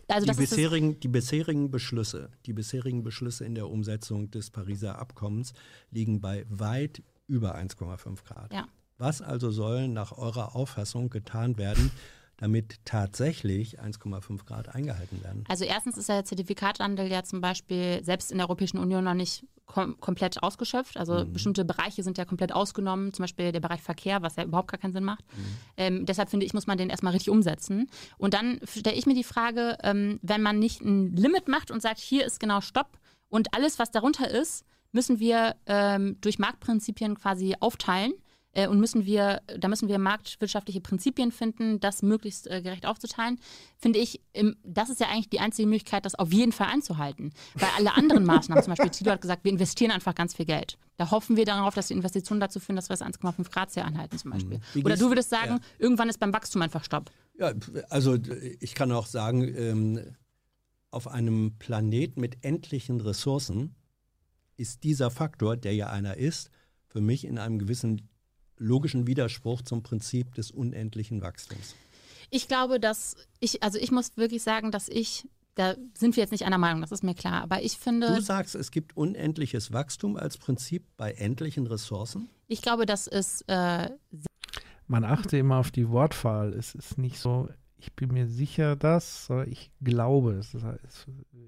also 0.07 0.25
die, 0.25 0.31
das 0.31 0.39
ist 0.39 0.51
das, 0.51 0.57
bisherigen, 0.57 0.99
die 1.01 1.09
bisherigen 1.09 1.69
Beschlüsse, 1.69 2.29
die 2.45 2.53
bisherigen 2.53 3.03
Beschlüsse 3.03 3.43
in 3.43 3.55
der 3.55 3.69
Umsetzung 3.69 4.31
des 4.31 4.51
Pariser 4.51 4.99
Abkommens 4.99 5.53
liegen 5.91 6.21
bei 6.21 6.45
weit 6.49 7.03
über 7.27 7.57
1,5 7.57 8.23
Grad. 8.23 8.53
Ja. 8.53 8.69
Was 8.97 9.21
also 9.21 9.51
soll 9.51 9.89
nach 9.89 10.17
eurer 10.17 10.55
Auffassung 10.55 11.09
getan 11.09 11.57
werden, 11.57 11.91
damit 12.37 12.79
tatsächlich 12.85 13.79
1,5 13.81 14.45
Grad 14.45 14.73
eingehalten 14.75 15.23
werden? 15.23 15.43
Also 15.47 15.63
erstens 15.65 15.97
ist 15.97 16.09
der 16.09 16.25
Zertifikathandel 16.25 17.07
ja 17.09 17.23
zum 17.23 17.41
Beispiel 17.41 18.03
selbst 18.03 18.31
in 18.31 18.37
der 18.37 18.47
Europäischen 18.47 18.77
Union 18.77 19.03
noch 19.03 19.13
nicht 19.13 19.45
kom 19.65 19.99
komplett 19.99 20.43
ausgeschöpft. 20.43 20.95
Also 20.97 21.25
Mhm. 21.25 21.33
bestimmte 21.33 21.65
Bereiche 21.65 22.03
sind 22.03 22.17
ja 22.19 22.25
komplett 22.25 22.53
ausgenommen, 22.53 23.13
zum 23.13 23.23
Beispiel 23.23 23.51
der 23.51 23.61
Bereich 23.61 23.81
Verkehr, 23.81 24.21
was 24.21 24.35
ja 24.35 24.43
überhaupt 24.43 24.69
gar 24.69 24.79
keinen 24.79 24.93
Sinn 24.93 25.03
macht. 25.03 25.23
Ähm, 25.75 26.05
deshalb 26.05 26.29
finde 26.29 26.45
ich, 26.45 26.53
muss 26.53 26.67
man 26.67 26.77
den 26.77 26.89
erstmal 26.89 27.13
richtig 27.13 27.31
umsetzen. 27.31 27.89
Und 28.17 28.33
dann 28.35 28.59
stelle 28.67 28.95
ich 28.95 29.05
mir 29.07 29.15
die 29.15 29.23
Frage, 29.23 29.77
ähm, 29.81 30.19
wenn 30.21 30.41
man 30.43 30.59
nicht 30.59 30.81
ein 30.81 31.15
Limit 31.15 31.47
macht 31.47 31.71
und 31.71 31.81
sagt, 31.81 31.99
hier 31.99 32.25
ist 32.25 32.39
genau 32.39 32.61
Stopp 32.61 32.99
und 33.29 33.55
alles, 33.55 33.79
was 33.79 33.89
darunter 33.91 34.29
ist, 34.29 34.65
müssen 34.91 35.19
wir 35.19 35.55
ähm, 35.65 36.17
durch 36.21 36.37
Marktprinzipien 36.37 37.15
quasi 37.15 37.55
aufteilen. 37.59 38.13
Äh, 38.55 38.67
und 38.67 38.79
müssen 38.79 39.05
wir, 39.05 39.41
da 39.59 39.67
müssen 39.67 39.87
wir 39.87 39.99
marktwirtschaftliche 39.99 40.81
Prinzipien 40.81 41.31
finden, 41.31 41.79
das 41.79 42.01
möglichst 42.01 42.47
äh, 42.47 42.61
gerecht 42.61 42.87
aufzuteilen. 42.87 43.39
Finde 43.77 43.99
ich, 43.99 44.21
im, 44.33 44.55
das 44.63 44.89
ist 44.89 44.99
ja 44.99 45.07
eigentlich 45.07 45.29
die 45.29 45.39
einzige 45.39 45.67
Möglichkeit, 45.67 46.05
das 46.05 46.15
auf 46.15 46.33
jeden 46.33 46.53
Fall 46.53 46.67
einzuhalten. 46.67 47.31
Weil 47.53 47.69
alle 47.77 47.93
anderen 47.95 48.25
Maßnahmen, 48.25 48.63
zum 48.63 48.71
Beispiel 48.71 48.89
Tilo 48.89 49.11
hat 49.11 49.21
gesagt, 49.21 49.43
wir 49.43 49.51
investieren 49.51 49.91
einfach 49.91 50.15
ganz 50.15 50.33
viel 50.33 50.45
Geld. 50.45 50.77
Da 50.97 51.11
hoffen 51.11 51.35
wir 51.35 51.45
darauf, 51.45 51.75
dass 51.75 51.87
die 51.87 51.93
Investitionen 51.93 52.39
dazu 52.39 52.61
führen, 52.61 52.77
dass 52.77 52.89
wir 52.89 52.95
das 52.95 53.05
1,5 53.05 53.51
Grad 53.51 53.71
Ziel 53.71 53.83
anhalten 53.83 54.17
zum 54.17 54.31
Beispiel. 54.31 54.61
Wie 54.73 54.83
Oder 54.83 54.95
du 54.95 55.09
würdest 55.09 55.29
sagen, 55.29 55.55
ja. 55.55 55.59
irgendwann 55.77 56.07
ist 56.07 56.19
beim 56.19 56.33
Wachstum 56.33 56.61
einfach 56.61 56.85
Stopp. 56.85 57.11
Ja, 57.37 57.51
also 57.89 58.17
ich 58.61 58.73
kann 58.73 58.93
auch 58.93 59.05
sagen, 59.05 59.43
ähm, 59.43 60.15
auf 60.91 61.09
einem 61.09 61.57
Planet 61.59 62.15
mit 62.15 62.45
endlichen 62.45 63.01
Ressourcen 63.01 63.75
ist 64.55 64.85
dieser 64.85 65.11
Faktor, 65.11 65.57
der 65.57 65.75
ja 65.75 65.89
einer 65.89 66.15
ist, 66.15 66.49
für 66.85 67.01
mich 67.01 67.25
in 67.25 67.37
einem 67.37 67.59
gewissen 67.59 68.07
logischen 68.57 69.07
Widerspruch 69.07 69.61
zum 69.61 69.83
Prinzip 69.83 70.33
des 70.35 70.51
unendlichen 70.51 71.21
Wachstums. 71.21 71.75
Ich 72.29 72.47
glaube, 72.47 72.79
dass 72.79 73.15
ich, 73.39 73.63
also 73.63 73.77
ich 73.77 73.91
muss 73.91 74.17
wirklich 74.17 74.43
sagen, 74.43 74.71
dass 74.71 74.89
ich, 74.89 75.27
da 75.55 75.75
sind 75.97 76.15
wir 76.15 76.23
jetzt 76.23 76.31
nicht 76.31 76.45
einer 76.45 76.57
Meinung, 76.57 76.81
das 76.81 76.91
ist 76.91 77.03
mir 77.03 77.15
klar, 77.15 77.43
aber 77.43 77.61
ich 77.61 77.77
finde. 77.77 78.07
Du 78.07 78.21
sagst, 78.21 78.55
es 78.55 78.71
gibt 78.71 78.97
unendliches 78.97 79.71
Wachstum 79.71 80.17
als 80.17 80.37
Prinzip 80.37 80.85
bei 80.97 81.11
endlichen 81.13 81.67
Ressourcen? 81.67 82.29
Ich 82.47 82.61
glaube, 82.61 82.85
das 82.85 83.07
ist 83.07 83.43
äh, 83.47 83.89
Man 84.87 85.03
achte 85.03 85.37
immer 85.37 85.57
auf 85.57 85.71
die 85.71 85.89
Wortwahl. 85.89 86.53
Es 86.53 86.75
ist 86.75 86.97
nicht 86.97 87.19
so, 87.19 87.49
ich 87.77 87.93
bin 87.93 88.11
mir 88.11 88.27
sicher, 88.27 88.75
dass, 88.75 89.27
sondern 89.27 89.51
ich 89.51 89.71
glaube. 89.81 90.41
Das 90.51 90.63
heißt, 90.63 91.07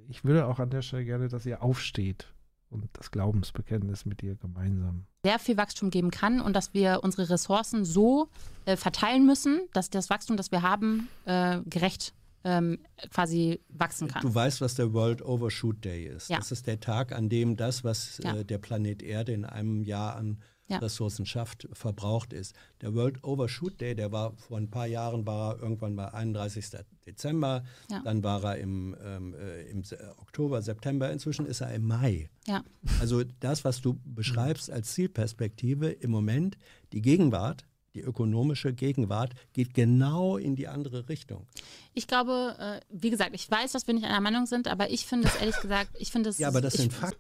ich 0.10 0.24
würde 0.24 0.48
auch 0.48 0.60
an 0.60 0.70
der 0.70 0.82
Stelle 0.82 1.06
gerne, 1.06 1.28
dass 1.28 1.46
ihr 1.46 1.62
aufsteht 1.62 2.28
und 2.70 2.88
das 2.94 3.12
Glaubensbekenntnis 3.12 4.06
mit 4.06 4.22
ihr 4.24 4.36
gemeinsam. 4.36 5.06
sehr 5.24 5.40
viel 5.40 5.58
Wachstum 5.58 5.90
geben 5.90 6.12
kann 6.12 6.42
und 6.42 6.54
dass 6.54 6.74
wir 6.74 7.02
unsere 7.04 7.30
Ressourcen 7.30 7.86
so 7.86 8.30
äh, 8.66 8.76
verteilen 8.78 9.26
müssen, 9.26 9.62
dass 9.74 9.90
das 9.90 10.10
Wachstum, 10.10 10.38
das 10.38 10.52
wir 10.52 10.62
haben, 10.62 11.08
äh, 11.26 11.60
gerecht 11.66 12.14
ähm, 12.44 12.80
quasi 13.10 13.60
wachsen 13.70 14.08
kann. 14.08 14.22
Du 14.22 14.34
weißt, 14.34 14.62
was 14.62 14.76
der 14.76 14.94
World 14.94 15.22
Overshoot 15.22 15.84
Day 15.84 16.06
ist. 16.06 16.30
Ja. 16.30 16.38
Das 16.38 16.52
ist 16.52 16.66
der 16.68 16.80
Tag, 16.80 17.12
an 17.12 17.28
dem 17.30 17.58
das, 17.58 17.84
was 17.84 18.20
Ja. 18.24 18.36
äh, 18.38 18.46
der 18.46 18.58
Planet 18.58 19.02
Erde 19.04 19.34
in 19.34 19.44
einem 19.44 19.84
Jahr 19.84 20.16
an 20.16 20.40
ja. 20.68 20.78
Ressourcen 20.80 21.26
schafft, 21.26 21.68
verbraucht 21.74 22.34
ist. 22.34 22.56
Der 22.82 22.94
World 22.94 23.24
Overshoot 23.24 23.80
Day, 23.80 23.96
der 23.96 24.12
war 24.12 24.36
vor 24.36 24.58
ein 24.58 24.70
paar 24.70 24.88
Jahren, 24.88 25.26
war 25.26 25.54
er 25.54 25.62
irgendwann 25.62 25.96
mal 25.96 26.10
31. 26.10 26.66
Dezember, 27.06 27.64
ja. 27.90 28.02
dann 28.04 28.24
war 28.24 28.44
er 28.44 28.58
im, 28.58 28.96
ähm, 29.04 29.34
äh, 29.34 29.64
im 29.70 29.84
Oktober, 30.18 30.62
September, 30.62 31.12
inzwischen 31.12 31.46
ist 31.46 31.62
er 31.62 31.74
im 31.74 31.88
Mai. 31.88 32.30
Ja. 32.46 32.64
Also 33.00 33.24
das, 33.40 33.64
was 33.64 33.82
du 33.82 33.98
beschreibst 34.04 34.70
als 34.70 34.94
Zielperspektive 34.94 35.90
im 35.90 36.12
Moment, 36.12 36.58
die 36.92 37.02
Gegenwart, 37.02 37.66
die 37.94 38.02
ökonomische 38.02 38.74
Gegenwart 38.74 39.34
geht 39.54 39.74
genau 39.74 40.38
in 40.38 40.56
die 40.56 40.68
andere 40.68 41.10
Richtung. 41.10 41.48
Ich 41.94 42.08
glaube, 42.08 42.56
äh, 42.60 42.80
wie 42.90 43.10
gesagt, 43.10 43.32
ich 43.34 43.50
weiß, 43.50 43.72
dass 43.72 43.88
wir 43.88 43.94
nicht 43.94 44.06
einer 44.06 44.22
Meinung 44.22 44.46
sind, 44.46 44.68
aber 44.68 44.92
ich 44.92 45.06
finde 45.06 45.28
es 45.30 45.36
ehrlich 45.38 45.60
gesagt, 45.60 45.92
ich 45.98 46.12
finde 46.12 46.30
es. 46.30 46.38
Ja, 46.38 46.50
aber 46.50 46.62
das 46.62 46.76
ich, 46.76 46.82
sind 46.82 46.94
Fakten. 46.94 47.20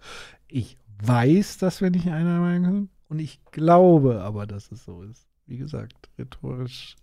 Ich 0.50 0.78
weiß, 1.02 1.58
dass 1.58 1.82
wir 1.82 1.90
nicht 1.90 2.08
einer 2.08 2.40
Meinung 2.40 2.74
sind 2.74 2.97
und 3.10 3.20
ich 3.20 3.44
glaube 3.52 4.22
aber, 4.22 4.46
dass 4.48 4.72
es 4.72 4.86
so 4.86 5.04
ist. 5.04 5.28
Wie 5.46 5.58
gesagt, 5.58 6.10
rhetorisch, 6.18 6.96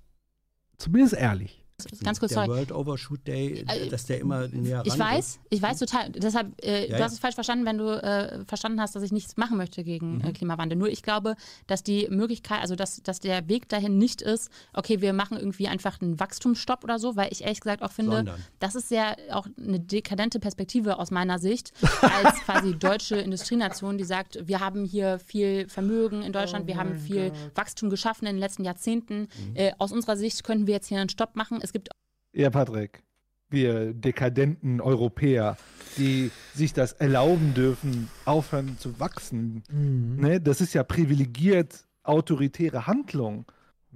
zumindest 0.76 1.14
ehrlich 1.14 1.63
ganz 2.02 2.20
kurz, 2.20 2.32
der 2.32 2.44
sorry. 2.44 2.56
World 2.56 2.72
Overshoot 2.72 3.26
Day, 3.26 3.64
äh, 3.66 3.88
dass 3.88 4.06
der 4.06 4.20
immer 4.20 4.48
näher 4.48 4.82
Ich 4.84 4.98
weiß, 4.98 5.40
ich 5.50 5.60
weiß 5.60 5.78
total. 5.78 6.10
Deshalb, 6.10 6.54
äh, 6.64 6.90
ja, 6.90 6.98
du 6.98 7.04
hast 7.04 7.12
es 7.12 7.18
falsch 7.18 7.34
verstanden, 7.34 7.66
wenn 7.66 7.78
du 7.78 7.88
äh, 7.90 8.44
verstanden 8.46 8.80
hast, 8.80 8.94
dass 8.94 9.02
ich 9.02 9.12
nichts 9.12 9.36
machen 9.36 9.56
möchte 9.56 9.82
gegen 9.82 10.20
äh, 10.20 10.28
mhm. 10.28 10.32
Klimawandel. 10.32 10.78
Nur 10.78 10.88
ich 10.88 11.02
glaube, 11.02 11.36
dass 11.66 11.82
die 11.82 12.08
Möglichkeit, 12.08 12.60
also 12.60 12.76
dass, 12.76 13.02
dass 13.02 13.20
der 13.20 13.48
Weg 13.48 13.68
dahin 13.68 13.98
nicht 13.98 14.22
ist, 14.22 14.50
okay, 14.72 15.00
wir 15.00 15.12
machen 15.12 15.36
irgendwie 15.36 15.68
einfach 15.68 16.00
einen 16.00 16.20
Wachstumsstopp 16.20 16.84
oder 16.84 16.98
so, 16.98 17.16
weil 17.16 17.28
ich 17.32 17.42
ehrlich 17.42 17.60
gesagt 17.60 17.82
auch 17.82 17.92
finde, 17.92 18.16
Sondern. 18.16 18.44
das 18.60 18.74
ist 18.74 18.90
ja 18.90 19.16
auch 19.32 19.48
eine 19.58 19.80
dekadente 19.80 20.40
Perspektive 20.40 20.98
aus 20.98 21.10
meiner 21.10 21.38
Sicht, 21.38 21.72
als 22.00 22.40
quasi 22.40 22.76
deutsche 22.78 23.16
Industrienation, 23.16 23.98
die 23.98 24.04
sagt, 24.04 24.46
wir 24.46 24.60
haben 24.60 24.84
hier 24.84 25.18
viel 25.18 25.68
Vermögen 25.68 26.22
in 26.22 26.32
Deutschland, 26.32 26.64
oh 26.64 26.68
wir 26.68 26.76
haben 26.76 26.98
viel 26.98 27.30
Gott. 27.30 27.56
Wachstum 27.56 27.90
geschaffen 27.90 28.26
in 28.26 28.36
den 28.36 28.40
letzten 28.40 28.64
Jahrzehnten. 28.64 29.20
Mhm. 29.20 29.56
Äh, 29.56 29.72
aus 29.78 29.92
unserer 29.92 30.16
Sicht 30.16 30.44
könnten 30.44 30.66
wir 30.66 30.74
jetzt 30.74 30.88
hier 30.88 31.00
einen 31.00 31.08
Stopp 31.08 31.36
machen 31.36 31.60
es 31.64 31.72
gibt. 31.74 31.90
Ja, 32.32 32.50
Patrick, 32.50 33.02
wir 33.50 33.92
dekadenten 33.92 34.80
Europäer, 34.80 35.56
die 35.98 36.30
sich 36.54 36.72
das 36.72 36.92
erlauben 36.92 37.52
dürfen, 37.54 38.08
aufhören 38.24 38.78
zu 38.78 38.98
wachsen. 38.98 39.62
Mhm. 39.70 40.16
Ne? 40.20 40.40
Das 40.40 40.60
ist 40.60 40.72
ja 40.72 40.82
privilegiert 40.82 41.86
autoritäre 42.02 42.86
Handlung. 42.86 43.44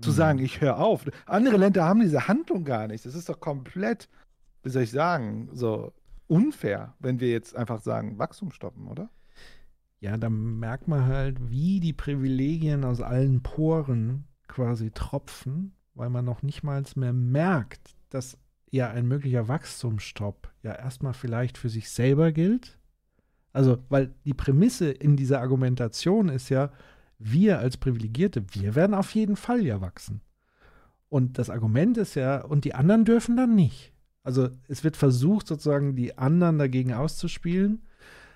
Zu 0.00 0.10
mhm. 0.10 0.14
sagen, 0.14 0.38
ich 0.38 0.60
höre 0.60 0.78
auf. 0.78 1.04
Andere 1.26 1.56
Länder 1.56 1.84
haben 1.84 2.00
diese 2.00 2.28
Handlung 2.28 2.64
gar 2.64 2.86
nicht. 2.86 3.04
Das 3.04 3.14
ist 3.14 3.28
doch 3.28 3.40
komplett, 3.40 4.08
wie 4.62 4.70
soll 4.70 4.82
ich 4.82 4.92
sagen, 4.92 5.48
so 5.52 5.92
unfair, 6.28 6.94
wenn 7.00 7.18
wir 7.20 7.30
jetzt 7.30 7.56
einfach 7.56 7.80
sagen, 7.80 8.18
Wachstum 8.18 8.52
stoppen, 8.52 8.86
oder? 8.86 9.10
Ja, 10.00 10.16
da 10.16 10.30
merkt 10.30 10.86
man 10.86 11.06
halt, 11.06 11.50
wie 11.50 11.80
die 11.80 11.92
Privilegien 11.92 12.84
aus 12.84 13.00
allen 13.00 13.42
Poren 13.42 14.24
quasi 14.46 14.92
tropfen 14.92 15.74
weil 15.98 16.10
man 16.10 16.24
noch 16.24 16.42
nicht 16.42 16.62
mal 16.62 16.82
mehr 16.94 17.12
merkt, 17.12 17.96
dass 18.08 18.38
ja 18.70 18.90
ein 18.90 19.06
möglicher 19.06 19.48
Wachstumsstopp 19.48 20.52
ja 20.62 20.72
erstmal 20.72 21.12
vielleicht 21.12 21.58
für 21.58 21.68
sich 21.68 21.90
selber 21.90 22.32
gilt. 22.32 22.78
Also, 23.52 23.78
weil 23.88 24.14
die 24.24 24.34
Prämisse 24.34 24.90
in 24.90 25.16
dieser 25.16 25.40
Argumentation 25.40 26.28
ist 26.28 26.48
ja, 26.50 26.70
wir 27.18 27.58
als 27.58 27.76
Privilegierte, 27.76 28.44
wir 28.52 28.76
werden 28.76 28.94
auf 28.94 29.14
jeden 29.14 29.34
Fall 29.34 29.64
ja 29.64 29.80
wachsen. 29.80 30.20
Und 31.08 31.38
das 31.38 31.50
Argument 31.50 31.96
ist 31.96 32.14
ja, 32.14 32.42
und 32.42 32.64
die 32.64 32.74
anderen 32.74 33.04
dürfen 33.04 33.36
dann 33.36 33.56
nicht. 33.56 33.92
Also 34.22 34.50
es 34.68 34.84
wird 34.84 34.96
versucht, 34.96 35.48
sozusagen 35.48 35.96
die 35.96 36.16
anderen 36.16 36.58
dagegen 36.58 36.92
auszuspielen 36.92 37.82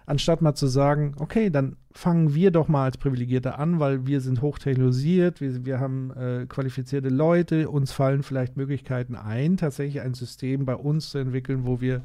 anstatt 0.06 0.42
mal 0.42 0.54
zu 0.54 0.66
sagen, 0.66 1.14
okay, 1.18 1.50
dann 1.50 1.76
fangen 1.92 2.34
wir 2.34 2.50
doch 2.50 2.68
mal 2.68 2.84
als 2.84 2.98
Privilegierte 2.98 3.58
an, 3.58 3.80
weil 3.80 4.06
wir 4.06 4.20
sind 4.20 4.42
hochtechnologisiert, 4.42 5.40
wir, 5.40 5.64
wir 5.64 5.80
haben 5.80 6.10
äh, 6.12 6.46
qualifizierte 6.48 7.08
Leute, 7.08 7.68
uns 7.68 7.92
fallen 7.92 8.22
vielleicht 8.22 8.56
Möglichkeiten 8.56 9.14
ein, 9.14 9.56
tatsächlich 9.56 10.02
ein 10.02 10.14
System 10.14 10.64
bei 10.64 10.74
uns 10.74 11.10
zu 11.10 11.18
entwickeln, 11.18 11.66
wo 11.66 11.80
wir 11.80 12.02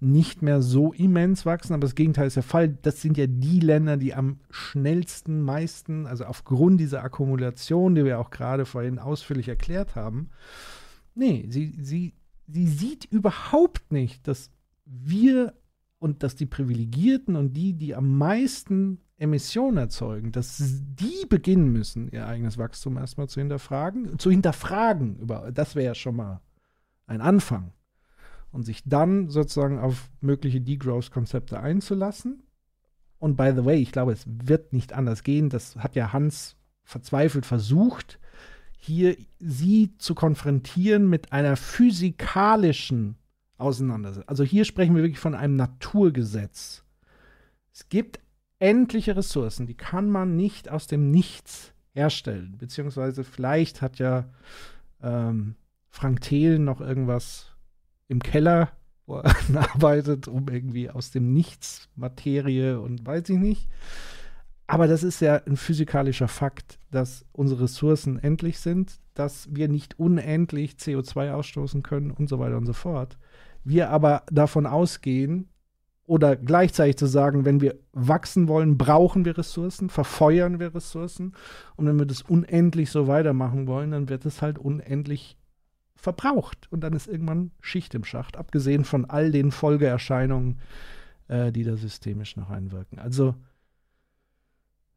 nicht 0.00 0.42
mehr 0.42 0.60
so 0.60 0.92
immens 0.92 1.46
wachsen, 1.46 1.72
aber 1.72 1.82
das 1.82 1.94
Gegenteil 1.94 2.26
ist 2.26 2.36
der 2.36 2.42
Fall. 2.42 2.76
Das 2.82 3.00
sind 3.00 3.16
ja 3.16 3.26
die 3.26 3.60
Länder, 3.60 3.96
die 3.96 4.14
am 4.14 4.38
schnellsten, 4.50 5.40
meisten, 5.40 6.06
also 6.06 6.24
aufgrund 6.24 6.80
dieser 6.80 7.02
Akkumulation, 7.02 7.94
die 7.94 8.04
wir 8.04 8.18
auch 8.18 8.30
gerade 8.30 8.66
vorhin 8.66 8.98
ausführlich 8.98 9.48
erklärt 9.48 9.96
haben, 9.96 10.30
nee, 11.14 11.46
sie, 11.48 11.74
sie, 11.80 12.12
sie 12.46 12.66
sieht 12.66 13.06
überhaupt 13.06 13.92
nicht, 13.92 14.28
dass 14.28 14.50
wir 14.84 15.54
und 16.04 16.22
dass 16.22 16.36
die 16.36 16.44
Privilegierten 16.44 17.34
und 17.34 17.54
die, 17.54 17.72
die 17.72 17.94
am 17.94 18.18
meisten 18.18 18.98
Emissionen 19.16 19.78
erzeugen, 19.78 20.32
dass 20.32 20.58
die 20.60 21.24
beginnen 21.30 21.72
müssen, 21.72 22.10
ihr 22.10 22.26
eigenes 22.26 22.58
Wachstum 22.58 22.98
erstmal 22.98 23.26
zu 23.26 23.40
hinterfragen, 23.40 24.18
zu 24.18 24.30
hinterfragen, 24.30 25.16
über, 25.16 25.50
das 25.50 25.74
wäre 25.76 25.86
ja 25.86 25.94
schon 25.94 26.16
mal 26.16 26.42
ein 27.06 27.22
Anfang. 27.22 27.72
Und 28.52 28.64
sich 28.64 28.82
dann 28.84 29.30
sozusagen 29.30 29.78
auf 29.78 30.10
mögliche 30.20 30.60
Degrowth-Konzepte 30.60 31.58
einzulassen. 31.58 32.42
Und 33.18 33.38
by 33.38 33.54
the 33.56 33.64
way, 33.64 33.80
ich 33.80 33.90
glaube, 33.90 34.12
es 34.12 34.26
wird 34.26 34.74
nicht 34.74 34.92
anders 34.92 35.22
gehen. 35.22 35.48
Das 35.48 35.74
hat 35.76 35.96
ja 35.96 36.12
Hans 36.12 36.56
verzweifelt 36.82 37.46
versucht, 37.46 38.20
hier 38.76 39.16
sie 39.38 39.96
zu 39.96 40.14
konfrontieren 40.14 41.08
mit 41.08 41.32
einer 41.32 41.56
physikalischen 41.56 43.16
auseinandersetzt. 43.58 44.28
Also 44.28 44.44
hier 44.44 44.64
sprechen 44.64 44.94
wir 44.94 45.02
wirklich 45.02 45.20
von 45.20 45.34
einem 45.34 45.56
Naturgesetz. 45.56 46.84
Es 47.72 47.88
gibt 47.88 48.20
endliche 48.58 49.16
Ressourcen, 49.16 49.66
die 49.66 49.76
kann 49.76 50.08
man 50.08 50.36
nicht 50.36 50.68
aus 50.68 50.86
dem 50.86 51.10
Nichts 51.10 51.72
herstellen. 51.92 52.56
Beziehungsweise 52.58 53.24
vielleicht 53.24 53.82
hat 53.82 53.98
ja 53.98 54.26
ähm, 55.02 55.56
Frank 55.90 56.20
Thelen 56.22 56.64
noch 56.64 56.80
irgendwas 56.80 57.52
im 58.08 58.20
Keller, 58.20 58.72
wo 59.06 59.18
er 59.18 59.34
arbeitet, 59.54 60.28
um 60.28 60.48
irgendwie 60.48 60.90
aus 60.90 61.10
dem 61.10 61.32
Nichts 61.32 61.88
Materie 61.94 62.80
und 62.80 63.06
weiß 63.06 63.28
ich 63.28 63.38
nicht. 63.38 63.68
Aber 64.66 64.86
das 64.86 65.02
ist 65.02 65.20
ja 65.20 65.42
ein 65.44 65.56
physikalischer 65.56 66.26
Fakt, 66.28 66.78
dass 66.90 67.26
unsere 67.32 67.64
Ressourcen 67.64 68.18
endlich 68.18 68.58
sind, 68.58 68.98
dass 69.12 69.54
wir 69.54 69.68
nicht 69.68 69.98
unendlich 69.98 70.76
CO2 70.76 71.32
ausstoßen 71.32 71.82
können 71.82 72.10
und 72.10 72.28
so 72.28 72.38
weiter 72.38 72.56
und 72.56 72.66
so 72.66 72.72
fort 72.72 73.18
wir 73.64 73.90
aber 73.90 74.22
davon 74.30 74.66
ausgehen, 74.66 75.48
oder 76.06 76.36
gleichzeitig 76.36 76.96
zu 76.96 77.06
sagen, 77.06 77.44
wenn 77.44 77.60
wir 77.60 77.76
wachsen 77.92 78.46
wollen, 78.48 78.76
brauchen 78.76 79.24
wir 79.24 79.38
Ressourcen, 79.38 79.88
verfeuern 79.88 80.60
wir 80.60 80.74
Ressourcen. 80.74 81.34
Und 81.76 81.86
wenn 81.86 81.98
wir 81.98 82.06
das 82.06 82.22
unendlich 82.22 82.90
so 82.90 83.06
weitermachen 83.06 83.66
wollen, 83.66 83.92
dann 83.92 84.08
wird 84.08 84.26
es 84.26 84.42
halt 84.42 84.58
unendlich 84.58 85.38
verbraucht. 85.96 86.68
Und 86.70 86.82
dann 86.82 86.92
ist 86.92 87.06
irgendwann 87.06 87.52
Schicht 87.60 87.94
im 87.94 88.04
Schacht, 88.04 88.36
abgesehen 88.36 88.84
von 88.84 89.06
all 89.06 89.30
den 89.30 89.50
Folgeerscheinungen, 89.50 90.60
äh, 91.28 91.50
die 91.52 91.64
da 91.64 91.76
systemisch 91.76 92.36
noch 92.36 92.50
einwirken. 92.50 92.98
Also, 92.98 93.34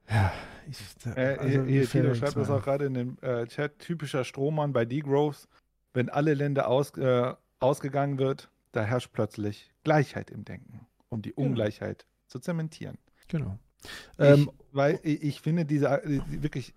ja, 0.09 0.33
ich, 0.69 0.77
äh, 1.15 1.37
also, 1.37 1.63
hier, 1.63 1.87
Tilo 1.87 2.15
schreibt 2.15 2.35
das 2.35 2.49
auch 2.49 2.63
gerade 2.63 2.85
in 2.85 2.93
dem 2.93 3.17
äh, 3.21 3.45
Chat, 3.47 3.79
typischer 3.79 4.25
Strohmann 4.25 4.73
bei 4.73 4.83
Degrowth, 4.83 5.47
wenn 5.93 6.09
alle 6.09 6.33
Länder 6.33 6.67
aus, 6.67 6.91
äh, 6.97 7.33
ausgegangen 7.59 8.17
wird, 8.17 8.49
da 8.77 8.83
herrscht 8.83 9.11
plötzlich 9.11 9.71
Gleichheit 9.83 10.29
im 10.29 10.45
Denken, 10.45 10.85
um 11.09 11.21
die 11.21 11.31
genau. 11.31 11.47
Ungleichheit 11.47 12.03
genau. 12.03 12.27
zu 12.27 12.39
zementieren. 12.39 12.97
Genau. 13.27 13.57
Ich, 13.83 13.89
ähm, 14.19 14.51
weil 14.71 14.99
ich, 15.03 15.23
ich, 15.23 15.41
finde 15.41 15.65
diese 15.65 15.87
äh, 16.03 16.21
wirklich, 16.27 16.75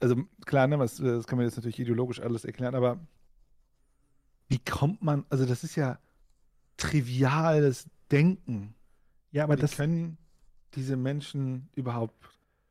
also 0.00 0.16
klar, 0.46 0.66
ne, 0.66 0.78
das, 0.78 0.96
das 0.96 1.26
kann 1.26 1.36
man 1.36 1.46
jetzt 1.46 1.56
natürlich 1.56 1.78
ideologisch 1.78 2.20
alles 2.20 2.44
erklären, 2.44 2.74
aber 2.74 2.98
wie 4.48 4.58
kommt 4.58 5.02
man, 5.02 5.24
also 5.28 5.44
das 5.46 5.64
ist 5.64 5.76
ja 5.76 5.98
triviales 6.76 7.88
Denken. 8.10 8.74
Ja, 9.30 9.44
aber 9.44 9.56
wie 9.56 9.60
das 9.60 9.76
können 9.76 10.18
diese 10.74 10.96
Menschen 10.96 11.68
überhaupt 11.74 12.14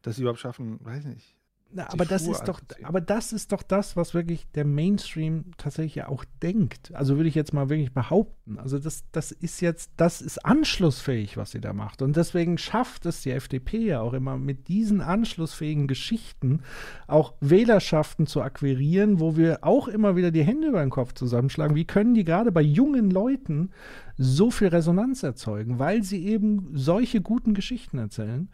das 0.02 0.20
überhaupt 0.20 0.40
schaffen, 0.40 0.84
weiß 0.84 1.06
nicht. 1.06 1.36
Na, 1.76 1.92
aber 1.92 2.06
das 2.06 2.28
ist 2.28 2.44
doch, 2.44 2.62
aber 2.84 3.02
das 3.02 3.34
ist 3.34 3.52
doch 3.52 3.64
das, 3.64 3.96
was 3.96 4.14
wirklich 4.14 4.48
der 4.52 4.64
Mainstream 4.64 5.46
tatsächlich 5.58 6.04
auch 6.06 6.24
denkt. 6.44 6.94
Also 6.94 7.16
würde 7.18 7.30
ich 7.30 7.36
jetzt 7.36 7.52
mal 7.52 7.70
wirklich 7.70 7.94
behaupten. 7.94 8.60
Also 8.60 8.78
das, 8.78 9.06
das 9.12 9.32
ist 9.32 9.60
jetzt, 9.60 9.92
das 9.98 10.22
ist 10.22 10.46
anschlussfähig, 10.46 11.36
was 11.36 11.52
sie 11.52 11.62
da 11.62 11.74
macht. 11.74 12.04
Und 12.04 12.16
deswegen 12.16 12.60
schafft 12.60 13.08
es 13.08 13.22
die 13.22 13.32
FDP 13.32 13.80
ja 13.80 14.02
auch 14.02 14.14
immer 14.14 14.38
mit 14.38 14.68
diesen 14.68 15.02
anschlussfähigen 15.02 15.88
Geschichten 15.88 16.62
auch 17.08 17.34
Wählerschaften 17.42 18.28
zu 18.28 18.44
akquirieren, 18.44 19.20
wo 19.20 19.36
wir 19.36 19.64
auch 19.64 19.88
immer 19.88 20.16
wieder 20.16 20.30
die 20.30 20.44
Hände 20.44 20.68
über 20.68 20.82
den 20.82 20.92
Kopf 20.92 21.14
zusammenschlagen. 21.14 21.76
Wie 21.76 21.86
können 21.86 22.14
die 22.14 22.24
gerade 22.24 22.52
bei 22.52 22.62
jungen 22.62 23.10
Leuten 23.10 23.72
so 24.16 24.52
viel 24.52 24.68
Resonanz 24.68 25.24
erzeugen, 25.24 25.80
weil 25.80 26.04
sie 26.04 26.24
eben 26.28 26.70
solche 26.74 27.22
guten 27.22 27.56
Geschichten 27.56 27.98
erzählen? 27.98 28.50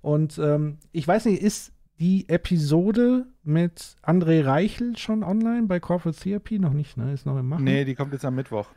Und 0.00 0.38
ähm, 0.38 0.78
ich 0.92 1.08
weiß 1.08 1.24
nicht, 1.24 1.40
ist 1.40 1.72
die 2.00 2.28
Episode 2.28 3.26
mit 3.42 3.96
André 4.02 4.44
Reichel 4.44 4.96
schon 4.96 5.22
online 5.22 5.66
bei 5.66 5.80
Corporate 5.80 6.18
Therapy? 6.18 6.58
Noch 6.58 6.72
nicht, 6.72 6.96
ne? 6.96 7.12
Ist 7.12 7.26
noch 7.26 7.38
im 7.38 7.48
Machen. 7.48 7.64
Nee, 7.64 7.84
die 7.84 7.94
kommt 7.94 8.12
jetzt 8.12 8.24
am 8.24 8.34
Mittwoch. 8.34 8.68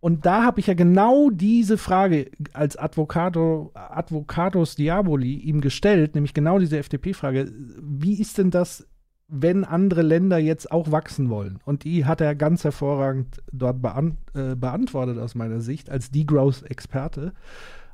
Und 0.00 0.24
da 0.24 0.44
habe 0.44 0.60
ich 0.60 0.66
ja 0.66 0.74
genau 0.74 1.28
diese 1.28 1.76
Frage 1.76 2.30
als 2.54 2.76
Advocato, 2.76 3.70
Advocatus 3.74 4.74
Diaboli 4.74 5.34
ihm 5.34 5.60
gestellt, 5.60 6.14
nämlich 6.14 6.32
genau 6.32 6.58
diese 6.58 6.78
FDP-Frage. 6.78 7.52
Wie 7.82 8.18
ist 8.18 8.38
denn 8.38 8.50
das, 8.50 8.86
wenn 9.28 9.62
andere 9.62 10.00
Länder 10.00 10.38
jetzt 10.38 10.72
auch 10.72 10.90
wachsen 10.90 11.28
wollen? 11.28 11.58
Und 11.66 11.84
die 11.84 12.06
hat 12.06 12.22
er 12.22 12.34
ganz 12.34 12.64
hervorragend 12.64 13.42
dort 13.52 13.82
beant 13.82 14.16
äh, 14.34 14.54
beantwortet 14.56 15.18
aus 15.18 15.34
meiner 15.34 15.60
Sicht 15.60 15.90
als 15.90 16.10
Degrowth-Experte. 16.10 17.34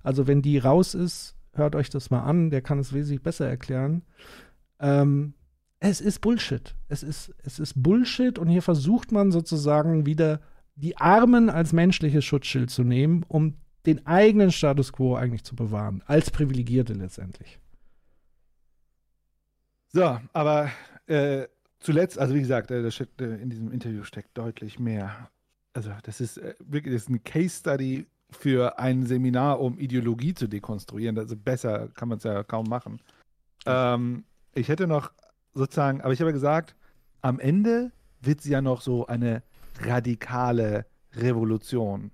Also 0.04 0.28
wenn 0.28 0.42
die 0.42 0.58
raus 0.58 0.94
ist, 0.94 1.34
hört 1.54 1.74
euch 1.74 1.90
das 1.90 2.10
mal 2.10 2.22
an, 2.22 2.50
der 2.50 2.62
kann 2.62 2.78
es 2.78 2.92
wesentlich 2.92 3.22
besser 3.22 3.48
erklären. 3.48 4.02
Ähm, 4.80 5.34
es 5.80 6.00
ist 6.00 6.20
Bullshit. 6.20 6.74
Es 6.88 7.02
ist, 7.02 7.34
es 7.42 7.58
ist 7.58 7.74
Bullshit 7.82 8.38
und 8.38 8.48
hier 8.48 8.62
versucht 8.62 9.12
man 9.12 9.30
sozusagen 9.30 10.06
wieder 10.06 10.40
die 10.74 10.96
Armen 10.96 11.50
als 11.50 11.72
menschliches 11.72 12.24
Schutzschild 12.24 12.70
zu 12.70 12.82
nehmen, 12.82 13.24
um 13.28 13.54
den 13.86 14.06
eigenen 14.06 14.50
Status 14.50 14.92
quo 14.92 15.14
eigentlich 15.14 15.44
zu 15.44 15.54
bewahren, 15.54 16.02
als 16.06 16.30
Privilegierte 16.30 16.92
letztendlich. 16.92 17.58
So, 19.88 20.18
aber 20.32 20.70
äh, 21.06 21.46
zuletzt, 21.78 22.18
also 22.18 22.34
wie 22.34 22.40
gesagt, 22.40 22.70
äh, 22.70 22.90
steckt, 22.90 23.20
äh, 23.20 23.36
in 23.36 23.48
diesem 23.48 23.70
Interview 23.70 24.02
steckt 24.02 24.36
deutlich 24.36 24.78
mehr. 24.78 25.30
Also 25.72 25.90
das 26.02 26.20
ist 26.20 26.38
äh, 26.38 26.54
wirklich 26.58 26.94
das 26.94 27.04
ist 27.04 27.10
ein 27.10 27.22
Case 27.22 27.60
Study 27.60 28.06
für 28.30 28.78
ein 28.78 29.06
Seminar, 29.06 29.60
um 29.60 29.78
Ideologie 29.78 30.34
zu 30.34 30.48
dekonstruieren. 30.48 31.16
Also 31.18 31.36
besser 31.36 31.88
kann 31.88 32.08
man 32.08 32.18
es 32.18 32.24
ja 32.24 32.42
kaum 32.42 32.66
machen. 32.66 33.00
Ähm, 33.66 34.24
ich 34.56 34.68
hätte 34.68 34.86
noch 34.86 35.12
sozusagen, 35.54 36.00
aber 36.00 36.12
ich 36.12 36.20
habe 36.20 36.32
gesagt, 36.32 36.74
am 37.22 37.38
Ende 37.38 37.92
wird 38.20 38.40
sie 38.40 38.52
ja 38.52 38.60
noch 38.60 38.80
so 38.80 39.06
eine 39.06 39.42
radikale 39.80 40.86
Revolution. 41.14 42.10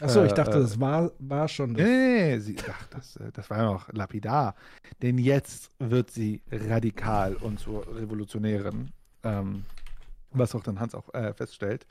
Achso, 0.00 0.24
ich 0.24 0.32
dachte, 0.32 0.58
äh, 0.58 0.60
das 0.60 0.80
war, 0.80 1.12
war 1.18 1.48
schon. 1.48 1.74
Das. 1.74 1.86
Nee, 1.86 2.38
sie, 2.38 2.56
ach, 2.68 2.86
das, 2.88 3.16
äh, 3.16 3.30
das 3.32 3.48
war 3.50 3.58
ja 3.58 3.64
noch 3.64 3.92
lapidar. 3.92 4.54
Denn 5.00 5.18
jetzt 5.18 5.70
wird 5.78 6.10
sie 6.10 6.42
radikal 6.50 7.36
und 7.36 7.60
zur 7.60 7.86
Revolutionärin, 7.94 8.90
ähm, 9.22 9.64
was 10.32 10.54
auch 10.54 10.62
dann 10.62 10.80
Hans 10.80 10.94
auch 10.94 11.12
äh, 11.14 11.32
feststellt. 11.34 11.86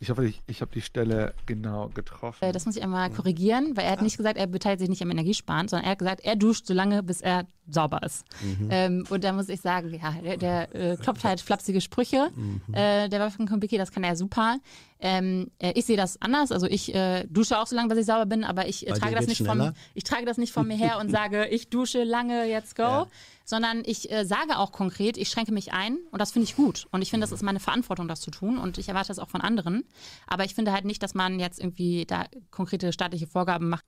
Ich 0.00 0.10
hoffe, 0.10 0.26
ich, 0.26 0.40
ich 0.46 0.60
habe 0.60 0.70
die 0.72 0.80
Stelle 0.80 1.34
genau 1.46 1.88
getroffen. 1.88 2.44
Äh, 2.44 2.52
das 2.52 2.66
muss 2.66 2.76
ich 2.76 2.82
einmal 2.82 3.10
korrigieren, 3.10 3.76
weil 3.76 3.84
er 3.84 3.92
hat 3.92 4.02
nicht 4.02 4.16
gesagt, 4.16 4.38
er 4.38 4.46
beteiligt 4.46 4.80
sich 4.80 4.88
nicht 4.88 5.02
am 5.02 5.10
Energiesparen, 5.10 5.66
sondern 5.66 5.86
er 5.86 5.92
hat 5.92 5.98
gesagt, 5.98 6.20
er 6.24 6.36
duscht 6.36 6.66
so 6.66 6.74
lange, 6.74 7.02
bis 7.02 7.20
er 7.20 7.46
sauber 7.68 8.02
ist. 8.04 8.24
Mhm. 8.40 8.68
Ähm, 8.70 9.04
und 9.10 9.24
da 9.24 9.32
muss 9.32 9.48
ich 9.48 9.60
sagen, 9.60 9.92
ja, 9.92 10.12
der, 10.22 10.36
der 10.36 10.74
äh, 10.74 10.96
klopft 10.96 11.24
halt 11.24 11.40
flapsige 11.40 11.80
Sprüche. 11.80 12.30
Mhm. 12.34 12.62
Äh, 12.72 13.08
der 13.08 13.20
Wolfgang 13.20 13.50
Kubicki, 13.50 13.76
das 13.76 13.90
kann 13.90 14.04
er 14.04 14.14
super. 14.14 14.58
Ähm, 15.00 15.50
äh, 15.58 15.72
ich 15.76 15.86
sehe 15.86 15.96
das 15.96 16.20
anders. 16.20 16.50
Also 16.50 16.66
ich 16.66 16.94
äh, 16.94 17.24
dusche 17.28 17.58
auch 17.58 17.66
so 17.66 17.76
lange, 17.76 17.88
bis 17.88 17.98
ich 17.98 18.06
sauber 18.06 18.26
bin, 18.26 18.44
aber 18.44 18.66
ich, 18.66 18.86
äh, 18.86 18.92
trage, 18.92 19.14
das 19.14 19.26
nicht 19.26 19.44
vom, 19.44 19.72
ich 19.94 20.04
trage 20.04 20.26
das 20.26 20.38
nicht 20.38 20.52
von 20.52 20.66
mir 20.66 20.76
her 20.76 20.98
und 20.98 21.10
sage, 21.10 21.46
ich 21.50 21.70
dusche 21.70 22.02
lange, 22.02 22.46
jetzt 22.46 22.74
go. 22.76 22.82
Ja. 22.82 23.06
Sondern 23.44 23.82
ich 23.86 24.10
äh, 24.10 24.24
sage 24.24 24.58
auch 24.58 24.72
konkret, 24.72 25.16
ich 25.16 25.30
schränke 25.30 25.52
mich 25.52 25.72
ein 25.72 25.98
und 26.10 26.20
das 26.20 26.32
finde 26.32 26.44
ich 26.44 26.56
gut. 26.56 26.86
Und 26.90 27.00
ich 27.00 27.10
finde, 27.10 27.24
das 27.24 27.32
ist 27.32 27.42
meine 27.42 27.60
Verantwortung, 27.60 28.06
das 28.06 28.20
zu 28.20 28.30
tun 28.30 28.58
und 28.58 28.76
ich 28.76 28.88
erwarte 28.88 29.08
das 29.08 29.18
auch 29.18 29.30
von 29.30 29.40
anderen. 29.40 29.84
Aber 30.26 30.44
ich 30.44 30.54
finde 30.54 30.72
halt 30.72 30.84
nicht, 30.84 31.02
dass 31.02 31.14
man 31.14 31.40
jetzt 31.40 31.58
irgendwie 31.58 32.04
da 32.04 32.26
konkrete 32.50 32.92
staatliche 32.92 33.26
Vorgaben 33.26 33.70
macht. 33.70 33.84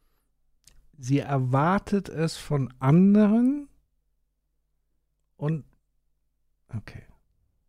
Sie 0.96 1.18
erwartet 1.18 2.08
es 2.08 2.36
von 2.36 2.72
anderen 2.78 3.68
und 5.36 5.64
okay 6.74 7.09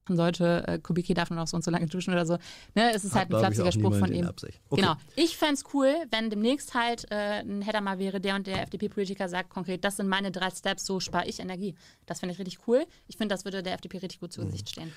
sollte, 0.08 0.68
äh, 0.68 0.80
Kubicki 0.80 1.14
darf 1.14 1.30
nur 1.30 1.40
noch 1.40 1.48
so 1.48 1.56
und 1.56 1.64
so 1.64 1.72
lange 1.72 1.88
duschen 1.88 2.14
oder 2.14 2.26
so. 2.26 2.38
Ne, 2.76 2.92
es 2.94 3.04
ist 3.04 3.12
Hat, 3.12 3.30
halt 3.30 3.34
ein 3.34 3.40
flapsiger 3.40 3.72
Spruch 3.72 3.96
von 3.96 4.12
ihm. 4.12 4.28
Okay. 4.28 4.54
Genau. 4.72 4.96
Ich 5.16 5.38
fände 5.38 5.56
es 5.56 5.64
cool, 5.74 5.94
wenn 6.10 6.30
demnächst 6.30 6.74
halt 6.74 7.06
äh, 7.12 7.42
ein 7.42 7.62
Header 7.62 7.82
mal 7.82 8.00
wäre, 8.00 8.20
der 8.20 8.36
und 8.36 8.48
der 8.48 8.64
FDP-Politiker 8.64 9.30
sagt 9.30 9.50
konkret, 9.50 9.84
das 9.84 9.98
sind 9.98 10.08
meine 10.08 10.32
drei 10.32 10.50
Steps, 10.50 10.86
so 10.86 11.00
spare 11.00 11.28
ich 11.28 11.40
Energie. 11.40 11.76
Das 12.06 12.20
finde 12.20 12.34
ich 12.34 12.40
richtig 12.40 12.68
cool. 12.68 12.86
Ich 13.08 13.18
finde, 13.18 13.34
das 13.34 13.46
würde 13.46 13.64
der 13.64 13.74
FDP 13.74 14.00
richtig 14.00 14.20
gut 14.20 14.34
zu 14.34 14.44
Gesicht 14.44 14.70
stehen. 14.70 14.92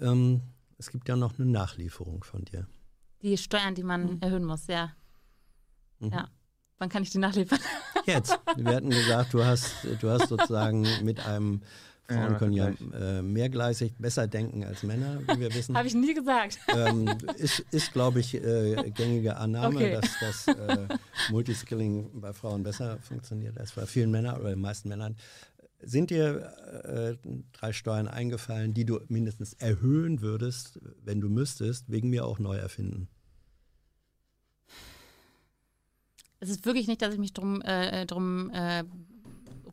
Ähm, 0.00 0.42
es 0.78 0.90
gibt 0.90 1.08
ja 1.08 1.16
noch 1.16 1.38
eine 1.38 1.46
Nachlieferung 1.46 2.24
von 2.24 2.44
dir. 2.44 2.66
Die 3.22 3.36
Steuern, 3.38 3.74
die 3.74 3.84
man 3.84 4.14
mhm. 4.14 4.18
erhöhen 4.20 4.44
muss, 4.44 4.66
ja. 4.66 4.92
Mhm. 6.00 6.10
Ja. 6.10 6.28
Wann 6.78 6.88
kann 6.88 7.02
ich 7.02 7.10
die 7.10 7.18
nachliefern? 7.18 7.60
Jetzt. 8.04 8.38
Wir 8.56 8.74
hatten 8.74 8.90
gesagt, 8.90 9.32
du 9.32 9.44
hast, 9.44 9.86
du 10.00 10.10
hast 10.10 10.28
sozusagen 10.28 10.86
mit 11.02 11.24
einem 11.24 11.62
Frauen 12.06 12.32
ja, 12.32 12.38
können 12.38 12.52
ja 12.52 12.68
äh, 12.68 13.22
mehrgleisig 13.22 13.94
besser 13.98 14.26
denken 14.26 14.62
als 14.64 14.82
Männer, 14.82 15.20
wie 15.26 15.40
wir 15.40 15.54
wissen. 15.54 15.74
Habe 15.76 15.88
ich 15.88 15.94
nie 15.94 16.14
gesagt. 16.14 16.58
Ähm, 16.74 17.08
ist, 17.36 17.60
ist 17.70 17.92
glaube 17.92 18.20
ich, 18.20 18.34
äh, 18.34 18.90
gängige 18.90 19.36
Annahme, 19.36 19.76
okay. 19.76 19.92
dass 19.92 20.10
das 20.20 20.48
äh, 20.48 20.88
Multiskilling 21.30 22.20
bei 22.20 22.32
Frauen 22.32 22.62
besser 22.64 22.98
funktioniert 22.98 23.58
als 23.58 23.72
bei 23.72 23.86
vielen 23.86 24.10
Männern 24.10 24.40
oder 24.40 24.50
den 24.50 24.60
meisten 24.60 24.88
Männern. 24.88 25.16
Sind 25.80 26.10
dir 26.10 26.52
äh, 26.84 27.28
drei 27.52 27.72
Steuern 27.72 28.08
eingefallen, 28.08 28.74
die 28.74 28.84
du 28.84 29.00
mindestens 29.08 29.52
erhöhen 29.54 30.20
würdest, 30.20 30.80
wenn 31.04 31.20
du 31.20 31.28
müsstest, 31.28 31.90
wegen 31.90 32.10
mir 32.10 32.26
auch 32.26 32.38
neu 32.38 32.56
erfinden? 32.56 33.08
Es 36.40 36.50
ist 36.50 36.66
wirklich 36.66 36.88
nicht, 36.88 37.02
dass 37.02 37.14
ich 37.14 37.20
mich 37.20 37.32
drum, 37.32 37.62
äh, 37.62 38.04
drum 38.06 38.50
äh, 38.50 38.84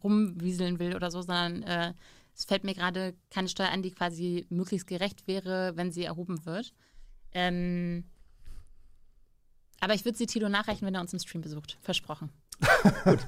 rumwieseln 0.03 0.79
will 0.79 0.95
oder 0.95 1.11
so, 1.11 1.21
sondern 1.21 1.63
äh, 1.63 1.93
es 2.35 2.45
fällt 2.45 2.63
mir 2.63 2.73
gerade 2.73 3.13
keine 3.29 3.49
Steuer 3.49 3.69
an, 3.69 3.83
die 3.83 3.91
quasi 3.91 4.45
möglichst 4.49 4.87
gerecht 4.87 5.27
wäre, 5.27 5.73
wenn 5.75 5.91
sie 5.91 6.03
erhoben 6.03 6.45
wird. 6.45 6.73
Ähm, 7.33 8.05
aber 9.79 9.93
ich 9.93 10.05
würde 10.05 10.17
sie 10.17 10.27
Tilo 10.27 10.47
nachreichen, 10.47 10.85
wenn 10.85 10.95
er 10.95 11.01
uns 11.01 11.13
im 11.13 11.19
Stream 11.19 11.41
besucht. 11.41 11.77
Versprochen. 11.81 12.29
Gut. 13.03 13.19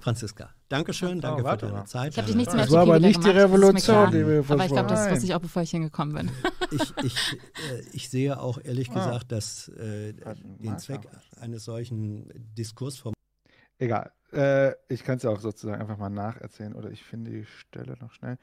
Franziska, 0.00 0.54
Dankeschön, 0.70 1.20
danke 1.20 1.42
für 1.42 1.56
deine 1.56 1.84
Zeit. 1.84 2.12
Ich 2.12 2.18
habe 2.18 2.26
dich 2.26 2.36
nicht 2.36 2.50
zum 2.50 2.60
Das 2.60 2.70
war 2.70 2.82
aber 2.82 2.98
nicht 2.98 3.22
die 3.22 3.28
Revolution, 3.28 4.10
die 4.10 4.26
wir 4.26 4.44
Aber 4.48 4.64
ich 4.64 4.72
glaube, 4.72 4.88
das 4.88 5.10
wusste 5.10 5.26
ich 5.26 5.34
auch, 5.34 5.40
bevor 5.40 5.60
ich 5.60 5.70
hingekommen 5.70 6.14
bin. 6.14 6.30
Ich, 6.70 6.94
ich, 7.04 7.32
äh, 7.32 7.82
ich 7.92 8.08
sehe 8.08 8.40
auch 8.40 8.58
ehrlich 8.62 8.88
ah. 8.90 8.94
gesagt, 8.94 9.32
dass 9.32 9.68
äh, 9.68 10.14
den 10.34 10.78
Zweck 10.78 11.08
eines 11.38 11.64
solchen 11.64 12.30
Diskursformats. 12.56 13.19
Egal. 13.80 14.12
Äh, 14.32 14.74
ich 14.88 15.02
kann 15.02 15.16
es 15.16 15.24
ja 15.24 15.30
auch 15.30 15.40
sozusagen 15.40 15.80
einfach 15.80 15.96
mal 15.96 16.10
nacherzählen 16.10 16.74
oder 16.74 16.90
ich 16.90 17.02
finde 17.02 17.30
die 17.30 17.46
Stelle 17.46 17.96
noch 18.00 18.12
schnell. 18.12 18.38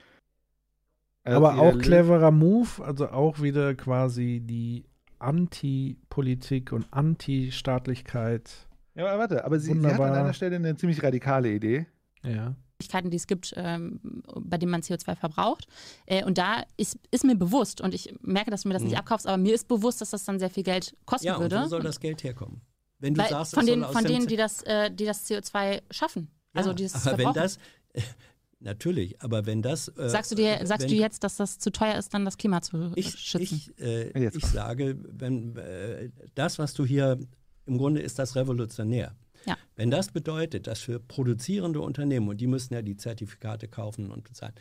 Also 1.23 1.37
Aber 1.37 1.59
auch 1.61 1.77
cleverer 1.77 2.31
Move, 2.31 2.83
also 2.83 3.09
auch 3.09 3.41
wieder 3.41 3.75
quasi 3.75 4.41
die 4.43 4.85
Anti-Politik 5.19 6.71
und 6.71 6.87
Anti-Staatlichkeit. 6.91 8.49
Ja, 8.95 9.07
aber 9.07 9.19
warte, 9.19 9.45
aber 9.45 9.59
sie, 9.59 9.73
sie, 9.73 9.87
hat 9.87 9.99
an 9.99 10.13
einer 10.13 10.33
Stelle 10.33 10.55
eine 10.55 10.75
ziemlich 10.75 11.03
radikale 11.03 11.51
Idee. 11.51 11.85
Ja. 12.23 12.55
die 12.79 13.15
es 13.15 13.27
gibt, 13.27 13.53
ähm, 13.55 13.99
bei 14.39 14.57
denen 14.57 14.71
man 14.71 14.81
CO2 14.81 15.15
verbraucht. 15.15 15.67
Äh, 16.05 16.23
und 16.23 16.37
da 16.37 16.63
ist, 16.77 16.97
ist 17.11 17.23
mir 17.23 17.35
bewusst, 17.35 17.81
und 17.81 17.93
ich 17.93 18.13
merke, 18.21 18.49
dass 18.49 18.63
du 18.63 18.69
mir 18.69 18.73
das 18.73 18.83
mhm. 18.83 18.89
nicht 18.89 18.97
abkaufst, 18.97 19.27
aber 19.27 19.37
mir 19.37 19.53
ist 19.53 19.67
bewusst, 19.67 20.01
dass 20.01 20.09
das 20.09 20.23
dann 20.25 20.39
sehr 20.39 20.49
viel 20.49 20.63
Geld 20.63 20.95
kosten 21.05 21.27
ja, 21.27 21.39
würde. 21.39 21.57
Und 21.57 21.65
wo 21.65 21.69
soll 21.69 21.83
das 21.83 21.99
Geld 21.99 22.23
herkommen? 22.23 22.61
Wenn 22.99 23.13
du 23.13 23.21
Weil 23.21 23.29
sagst, 23.29 23.53
von, 23.53 23.65
den, 23.65 23.83
von 23.83 24.03
denen, 24.03 24.27
die 24.27 24.37
das, 24.37 24.63
äh, 24.63 24.91
die 24.91 25.05
das 25.05 25.29
CO2 25.29 25.81
schaffen. 25.91 26.29
Ja, 26.53 26.59
also 26.59 26.73
dieses 26.73 27.05
aber 27.05 27.17
wenn 27.17 27.33
das, 27.33 27.59
natürlich, 28.59 29.21
aber 29.21 29.45
wenn 29.45 29.61
das. 29.61 29.89
Äh, 29.89 30.09
sagst 30.09 30.31
du 30.31 30.35
dir, 30.35 30.65
sagst 30.65 30.83
wenn, 30.83 30.95
du 30.95 30.95
jetzt, 30.95 31.23
dass 31.23 31.35
das 31.35 31.59
zu 31.59 31.71
teuer 31.71 31.97
ist, 31.97 32.13
dann 32.13 32.25
das 32.25 32.37
Klima 32.37 32.61
zu 32.61 32.91
ich, 32.95 33.11
schützen? 33.11 33.61
Ich, 33.77 33.79
äh, 33.79 34.29
ich 34.29 34.45
sage, 34.45 34.97
wenn 35.03 35.55
äh, 35.57 36.09
das, 36.35 36.57
was 36.57 36.73
du 36.73 36.85
hier, 36.85 37.19
im 37.65 37.77
Grunde 37.77 38.01
ist 38.01 38.17
das 38.17 38.35
revolutionär. 38.35 39.15
Ja. 39.45 39.57
Wenn 39.75 39.91
das 39.91 40.11
bedeutet, 40.11 40.67
dass 40.67 40.79
für 40.79 40.99
produzierende 40.99 41.81
Unternehmen, 41.81 42.27
und 42.27 42.41
die 42.41 42.47
müssen 42.47 42.73
ja 42.73 42.81
die 42.81 42.97
Zertifikate 42.97 43.67
kaufen 43.67 44.11
und 44.11 44.23
bezahlen, 44.23 44.53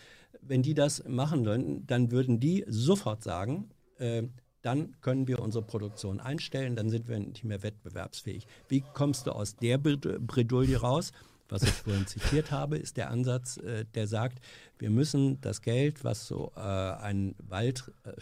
wenn 0.42 0.62
die 0.62 0.74
das 0.74 1.02
machen 1.08 1.44
würden, 1.44 1.86
dann 1.86 2.10
würden 2.10 2.38
die 2.38 2.64
sofort 2.68 3.22
sagen, 3.22 3.70
äh, 3.98 4.24
dann 4.66 5.00
können 5.00 5.28
wir 5.28 5.38
unsere 5.38 5.64
Produktion 5.64 6.18
einstellen, 6.18 6.74
dann 6.74 6.90
sind 6.90 7.06
wir 7.06 7.20
nicht 7.20 7.44
mehr 7.44 7.62
wettbewerbsfähig. 7.62 8.48
Wie 8.68 8.82
kommst 8.94 9.28
du 9.28 9.30
aus 9.30 9.54
der 9.54 9.78
Bredouille 9.78 10.78
raus? 10.78 11.12
Was 11.48 11.62
ich 11.62 11.70
vorhin 11.70 12.08
zitiert 12.08 12.50
habe, 12.50 12.76
ist 12.76 12.96
der 12.96 13.10
Ansatz, 13.10 13.58
äh, 13.58 13.84
der 13.94 14.08
sagt, 14.08 14.40
wir 14.80 14.90
müssen 14.90 15.40
das 15.40 15.62
Geld, 15.62 16.02
was 16.02 16.26
so 16.26 16.50
äh, 16.56 16.60
ein 16.60 17.36
Wald. 17.38 17.92
Äh, 18.02 18.14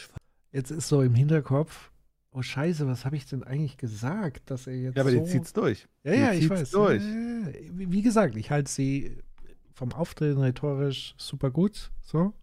jetzt 0.53 0.71
ist 0.71 0.89
so 0.89 1.01
im 1.01 1.15
Hinterkopf, 1.15 1.91
oh 2.33 2.43
Scheiße, 2.43 2.87
was 2.87 3.07
habe 3.07 3.17
ich 3.17 3.25
denn 3.25 3.43
eigentlich 3.43 3.79
gesagt, 3.79 4.51
dass 4.51 4.67
er 4.67 4.75
jetzt. 4.75 4.97
Ja, 4.97 5.03
aber 5.03 5.13
so 5.13 5.21
die 5.21 5.25
zieht's 5.25 5.55
durch. 5.55 5.89
Ja, 6.03 6.13
ja, 6.13 6.33
die 6.33 6.41
ich 6.41 6.51
weiß. 6.51 6.73
Durch. 6.73 7.03
Wie, 7.03 7.91
wie 7.91 8.03
gesagt, 8.03 8.37
ich 8.37 8.51
halte 8.51 8.71
sie 8.71 9.17
vom 9.73 9.93
Auftreten 9.95 10.43
rhetorisch 10.43 11.15
super 11.17 11.51
gut, 11.51 11.91
so. 12.03 12.35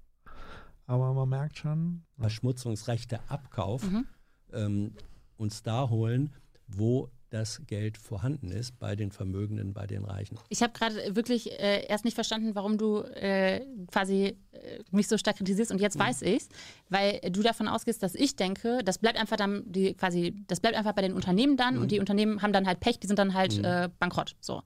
Aber 0.91 1.13
man 1.13 1.29
merkt 1.29 1.57
schon. 1.57 2.03
Verschmutzungsrechte 2.19 3.21
Abkauf 3.29 3.89
mhm. 3.89 4.05
ähm, 4.51 4.93
uns 5.37 5.63
da 5.63 5.89
holen, 5.89 6.33
wo 6.67 7.09
das 7.31 7.61
Geld 7.65 7.97
vorhanden 7.97 8.51
ist 8.51 8.77
bei 8.77 8.95
den 8.95 9.11
Vermögenden, 9.11 9.73
bei 9.73 9.87
den 9.87 10.03
Reichen. 10.03 10.37
Ich 10.49 10.61
habe 10.61 10.73
gerade 10.73 11.15
wirklich 11.15 11.49
äh, 11.59 11.85
erst 11.87 12.03
nicht 12.03 12.15
verstanden, 12.15 12.55
warum 12.55 12.77
du 12.77 12.99
äh, 12.99 13.65
quasi 13.87 14.37
äh, 14.51 14.79
mich 14.91 15.07
so 15.07 15.17
stark 15.17 15.37
kritisierst 15.37 15.71
und 15.71 15.79
jetzt 15.79 15.95
mhm. 15.95 16.01
weiß 16.01 16.21
ich's, 16.23 16.49
weil 16.89 17.21
du 17.31 17.41
davon 17.41 17.69
ausgehst, 17.69 18.03
dass 18.03 18.15
ich 18.15 18.35
denke, 18.35 18.83
das 18.83 18.97
bleibt 18.97 19.17
einfach 19.17 19.37
dann 19.37 19.63
die 19.65 19.93
quasi, 19.93 20.43
das 20.47 20.59
bleibt 20.59 20.75
einfach 20.75 20.91
bei 20.91 21.01
den 21.01 21.13
Unternehmen 21.13 21.55
dann 21.55 21.75
mhm. 21.75 21.81
und 21.83 21.91
die 21.91 22.01
Unternehmen 22.01 22.41
haben 22.41 22.51
dann 22.51 22.67
halt 22.67 22.81
Pech, 22.81 22.99
die 22.99 23.07
sind 23.07 23.17
dann 23.17 23.33
halt 23.33 23.57
mhm. 23.57 23.63
Äh, 23.63 23.89
bankrott. 23.97 24.35
So. 24.41 24.63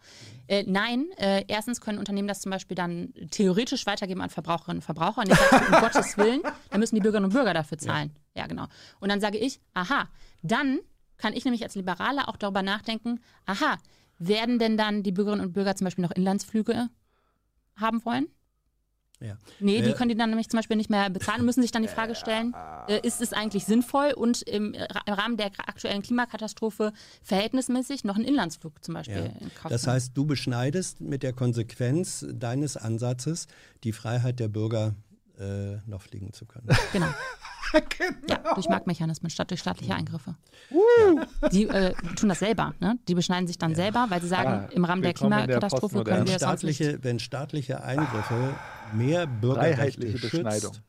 Äh, 0.48 0.64
nein, 0.68 1.06
äh, 1.18 1.46
erstens 1.48 1.82
können 1.82 2.00
Unternehmen 2.00 2.28
das 2.28 2.42
zum 2.42 2.50
Beispiel 2.50 2.76
dann 2.76 3.14
theoretisch 3.30 3.86
weitergeben 3.86 4.22
an 4.22 4.32
Verbraucherinnen 4.32 4.78
und 4.78 4.84
Verbraucher 4.84 5.22
und 5.22 5.32
ich 5.32 5.38
sage, 5.38 5.66
um 5.68 5.72
Gottes 5.82 6.18
Willen, 6.18 6.42
dann 6.72 6.80
müssen 6.80 6.96
die 6.96 7.02
Bürgerinnen 7.02 7.26
und 7.26 7.34
Bürger 7.34 7.54
dafür 7.54 7.78
zahlen. 7.78 8.12
Ja. 8.36 8.42
ja, 8.42 8.48
genau. 8.48 8.66
Und 9.00 9.10
dann 9.10 9.22
sage 9.22 9.38
ich, 9.38 9.62
aha, 9.76 10.10
dann 10.42 10.80
kann 11.18 11.34
ich 11.34 11.46
nämlich 11.46 11.64
als 11.64 11.76
Liberaler 11.76 12.30
auch 12.30 12.38
darüber 12.38 12.62
nachdenken, 12.62 13.20
aha, 13.46 13.78
werden 14.18 14.60
denn 14.60 14.78
dann 14.78 15.04
die 15.04 15.12
Bürgerinnen 15.12 15.46
und 15.46 15.54
Bürger 15.54 15.76
zum 15.76 15.86
Beispiel 15.86 16.04
noch 16.04 16.12
Inlandsflüge 16.12 16.90
haben 17.76 18.04
wollen? 18.06 18.28
Ja. 19.22 19.38
Nee, 19.60 19.82
die 19.82 19.94
können 19.94 20.10
die 20.10 20.16
dann 20.16 20.30
nämlich 20.30 20.50
zum 20.50 20.58
Beispiel 20.58 20.76
nicht 20.76 20.90
mehr 20.90 21.10
bezahlen 21.10 21.40
und 21.40 21.46
müssen 21.46 21.62
sich 21.62 21.72
dann 21.72 21.82
die 21.82 21.88
Frage 21.88 22.16
stellen, 22.16 22.54
äh, 22.88 23.00
ist 23.08 23.22
es 23.22 23.32
eigentlich 23.32 23.66
sinnvoll 23.66 24.12
und 24.16 24.42
im, 24.42 24.74
im, 24.74 25.14
Rahmen 25.14 25.38
der 25.38 25.52
aktuellen 25.66 26.02
Klimakatastrophe 26.02 26.92
verhältnismäßig 27.24 28.04
noch 28.04 28.16
einen 28.16 28.26
Inlandsflug 28.26 28.84
zum 28.84 28.94
Beispiel 28.94 29.16
ja. 29.16 29.40
in 29.40 29.54
Kauf 29.56 29.72
Das 29.72 29.88
heißt, 29.88 30.12
du 30.16 30.26
beschneidest 30.26 31.00
mit 31.00 31.24
der 31.24 31.32
Konsequenz 31.32 32.26
deines 32.30 32.76
Ansatzes 32.76 33.48
die 33.84 33.94
Freiheit 33.94 34.40
der 34.40 34.50
Bürger 34.50 34.96
äh, 35.40 35.78
noch 35.86 36.02
fliegen 36.02 36.34
zu 36.34 36.46
können. 36.46 36.68
Genau. 36.94 37.08
genau. 37.72 38.18
Ja, 38.30 38.54
durch 38.54 38.70
Marktmechanismen 38.70 39.30
statt 39.30 39.50
durch 39.50 39.60
staatliche 39.60 39.96
Eingriffe. 39.96 40.36
Uh. 40.72 41.20
Die 41.52 41.68
äh, 41.68 41.94
tun 42.16 42.30
das 42.30 42.40
selber. 42.40 42.74
Ne? 42.80 42.98
Die 43.08 43.16
beschneiden 43.16 43.48
sich 43.48 43.58
dann 43.58 43.72
ja. 43.72 43.76
selber, 43.76 44.06
weil 44.10 44.22
sie 44.22 44.28
sagen, 44.28 44.50
ah, 44.50 44.70
im 44.72 44.86
Rahmen 44.86 45.02
der 45.02 45.14
Klimakatastrophe 45.14 46.04
können 46.04 46.28
wir 46.28 46.36
staatliche, 46.36 47.04
Wenn 47.04 47.20
staatliche 47.20 47.84
Eingriffe 47.84 48.56
mehr 48.94 49.28
Bürgerrechte 49.28 50.18
schützt, 50.18 50.82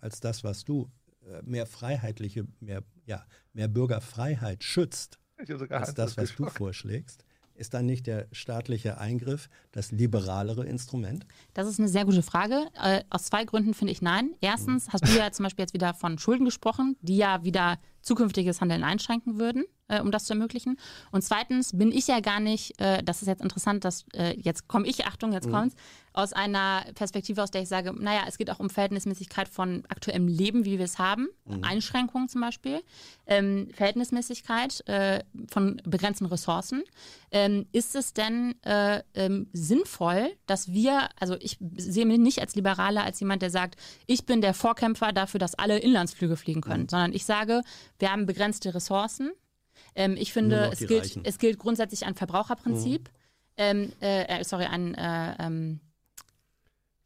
als 0.00 0.20
das, 0.20 0.42
was 0.42 0.64
du, 0.64 0.90
äh, 1.22 1.42
mehr 1.42 1.66
freiheitliche, 1.66 2.46
mehr, 2.60 2.82
ja, 3.06 3.24
mehr 3.52 3.68
Bürgerfreiheit 3.68 4.64
schützt, 4.64 5.18
als 5.68 5.94
das, 5.94 6.16
was 6.16 6.34
du 6.34 6.46
vorschlägst, 6.48 7.24
ist 7.58 7.74
dann 7.74 7.86
nicht 7.86 8.06
der 8.06 8.26
staatliche 8.32 8.98
Eingriff 8.98 9.48
das 9.72 9.92
liberalere 9.92 10.64
Instrument? 10.64 11.26
Das 11.54 11.68
ist 11.68 11.78
eine 11.78 11.88
sehr 11.88 12.04
gute 12.04 12.22
Frage. 12.22 12.66
Äh, 12.82 13.02
aus 13.10 13.24
zwei 13.24 13.44
Gründen 13.44 13.74
finde 13.74 13.92
ich 13.92 14.02
nein. 14.02 14.34
Erstens 14.40 14.86
hm. 14.86 14.92
hast 14.92 15.08
du 15.08 15.18
ja 15.18 15.30
zum 15.32 15.44
Beispiel 15.44 15.64
jetzt 15.64 15.74
wieder 15.74 15.94
von 15.94 16.18
Schulden 16.18 16.44
gesprochen, 16.44 16.96
die 17.00 17.16
ja 17.16 17.44
wieder 17.44 17.78
zukünftiges 18.02 18.60
Handeln 18.60 18.84
einschränken 18.84 19.38
würden, 19.38 19.64
äh, 19.88 20.00
um 20.00 20.10
das 20.10 20.24
zu 20.24 20.34
ermöglichen. 20.34 20.78
Und 21.10 21.22
zweitens 21.22 21.76
bin 21.76 21.92
ich 21.92 22.06
ja 22.06 22.20
gar 22.20 22.40
nicht, 22.40 22.80
äh, 22.80 23.02
das 23.02 23.22
ist 23.22 23.28
jetzt 23.28 23.42
interessant, 23.42 23.84
dass 23.84 24.04
äh, 24.14 24.38
jetzt 24.40 24.68
komme 24.68 24.86
ich, 24.86 25.06
Achtung, 25.06 25.32
jetzt 25.32 25.48
mhm. 25.48 25.52
kommt's, 25.52 25.76
aus 26.18 26.32
einer 26.32 26.84
Perspektive, 26.94 27.42
aus 27.42 27.52
der 27.52 27.62
ich 27.62 27.68
sage, 27.68 27.92
naja, 27.96 28.22
es 28.26 28.38
geht 28.38 28.50
auch 28.50 28.58
um 28.58 28.70
Verhältnismäßigkeit 28.70 29.48
von 29.48 29.84
aktuellem 29.88 30.26
Leben, 30.26 30.64
wie 30.64 30.78
wir 30.78 30.84
es 30.84 30.98
haben, 30.98 31.28
mhm. 31.44 31.62
Einschränkungen 31.62 32.28
zum 32.28 32.40
Beispiel, 32.40 32.82
ähm, 33.26 33.68
Verhältnismäßigkeit 33.72 34.86
äh, 34.88 35.22
von 35.48 35.80
begrenzten 35.84 36.26
Ressourcen. 36.26 36.82
Ähm, 37.30 37.66
ist 37.72 37.94
es 37.94 38.14
denn 38.14 38.54
äh, 38.62 39.02
ähm, 39.14 39.48
sinnvoll, 39.52 40.32
dass 40.46 40.72
wir, 40.72 41.08
also 41.20 41.36
ich 41.40 41.58
sehe 41.76 42.06
mich 42.06 42.18
nicht 42.18 42.40
als 42.40 42.56
Liberaler, 42.56 43.04
als 43.04 43.20
jemand, 43.20 43.42
der 43.42 43.50
sagt, 43.50 43.76
ich 44.06 44.26
bin 44.26 44.40
der 44.40 44.54
Vorkämpfer 44.54 45.12
dafür, 45.12 45.38
dass 45.38 45.54
alle 45.54 45.78
Inlandsflüge 45.78 46.36
fliegen 46.36 46.62
können, 46.62 46.84
mhm. 46.84 46.88
sondern 46.88 47.12
ich 47.12 47.26
sage, 47.26 47.62
wir 47.98 48.10
haben 48.10 48.26
begrenzte 48.26 48.74
Ressourcen. 48.74 49.30
Ähm, 49.98 50.16
ich 50.16 50.32
finde, 50.32 50.70
es 50.72 50.78
gilt, 50.86 51.18
es 51.24 51.38
gilt 51.38 51.58
grundsätzlich 51.58 52.06
ein 52.06 52.14
Verbraucherprinzip. 52.14 53.08
Mhm. 53.08 53.14
Ähm, 53.56 53.92
äh, 54.00 54.40
äh, 54.40 54.44
sorry, 54.44 54.66
ein 54.66 54.94
äh, 54.94 55.34
ähm, 55.40 55.80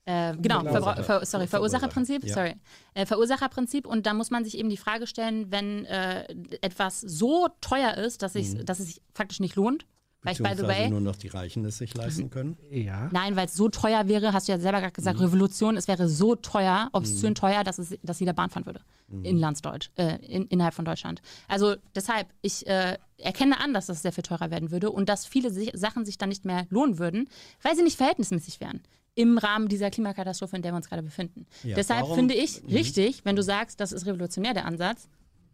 äh, 0.05 0.37
genau, 0.37 0.63
Verbra 0.63 1.03
Ver 1.03 1.25
sorry, 1.25 1.47
Verursacherprinzip. 1.47 2.23
Ja. 2.23 2.35
Sorry. 2.35 2.55
Äh, 2.93 3.07
Verursacherprinzip. 3.07 3.87
Und 3.87 4.05
da 4.05 4.13
muss 4.13 4.31
man 4.31 4.45
sich 4.45 4.59
eben 4.59 4.69
die 4.69 4.77
Frage 4.77 5.07
stellen, 5.07 5.51
wenn 5.51 5.87
äh, 5.87 6.25
etwas 6.61 7.01
so 7.01 7.49
teuer 7.63 7.95
ist, 7.95 8.21
dass, 8.21 8.35
mhm. 8.35 8.67
dass 8.67 8.79
es 8.79 8.87
sich 8.87 9.03
faktisch 9.15 9.41
nicht 9.41 9.57
lohnt, 9.57 9.87
weil 10.23 10.35
by 10.37 10.55
the 10.57 10.63
way, 10.63 10.89
nur 10.89 11.01
noch 11.01 11.17
die 11.17 11.29
Reichen 11.29 11.65
es 11.65 11.79
sich 11.79 11.95
leisten 11.95 12.31
können? 12.31 12.57
Ja. 12.71 13.11
Nein, 13.13 13.37
weil 13.37 13.47
es 13.47 13.55
so 13.55 13.69
teuer 13.69 14.09
wäre, 14.09 14.33
hast 14.33 14.49
du 14.49 14.53
ja 14.53 14.59
selber 14.59 14.81
gerade 14.81 14.93
gesagt, 14.93 15.19
mhm. 15.19 15.27
Revolution, 15.27 15.77
es 15.77 15.89
wäre 15.89 16.09
so 16.09 16.37
teuer, 16.37 16.89
obszön 16.93 17.31
mhm. 17.31 17.35
teuer, 17.35 17.65
dass, 17.65 17.79
es, 17.79 17.99
dass 18.03 18.19
jeder 18.19 18.33
Bahn 18.33 18.51
fahren 18.51 18.67
würde. 18.67 18.81
Mhm. 19.09 19.25
Inlandsdeutsch, 19.25 19.91
äh, 19.97 20.17
in, 20.25 20.47
innerhalb 20.47 20.75
von 20.75 20.85
Deutschland. 20.85 21.21
Also 21.49 21.75
deshalb, 21.95 22.29
ich 22.41 22.67
äh, 22.67 22.97
erkenne 23.19 23.61
an, 23.61 23.75
dass 23.75 23.87
das 23.87 24.03
sehr 24.03 24.13
viel 24.13 24.23
teurer 24.23 24.51
werden 24.51 24.71
würde 24.71 24.91
und 24.91 25.09
dass 25.09 25.27
viele 25.27 25.51
sich, 25.51 25.71
Sachen 25.75 26.05
sich 26.05 26.19
dann 26.19 26.31
nicht 26.31 26.45
mehr 26.45 26.67
lohnen 26.71 26.99
würden, 26.99 27.29
weil 27.63 27.77
sie 27.77 27.83
nicht 27.83 27.97
verhältnismäßig 27.97 28.61
wären 28.61 28.81
im 29.15 29.39
Rahmen 29.39 29.69
dieser 29.69 29.91
Klimakatastrophe, 29.91 30.57
in 30.57 30.63
der 30.63 30.73
wir 30.73 30.77
uns 30.77 30.89
gerade 30.89 31.03
befinden. 31.03 31.47
Ja, 31.63 31.75
Deshalb 31.75 32.03
warum? 32.03 32.17
finde 32.17 32.35
ich 32.35 32.63
mhm. 32.63 32.71
richtig, 32.71 33.25
wenn 33.25 33.37
du 33.37 33.43
sagst, 33.43 33.81
das 33.81 33.93
ist 33.93 34.07
revolutionär 34.07 34.55
der 34.55 34.65
Ansatz. 34.65 35.09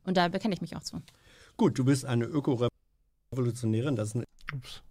Und 0.04 0.16
da 0.16 0.28
bekenne 0.28 0.54
ich 0.54 0.60
mich 0.60 0.76
auch 0.76 0.82
zu. 0.82 1.02
Gut, 1.56 1.78
du 1.78 1.84
bist 1.84 2.04
eine 2.04 2.24
Öko-Revolutionärin. 3.32 3.96
Das 3.96 4.08
ist 4.08 4.16
eine 4.16 4.24
Ups. 4.54 4.82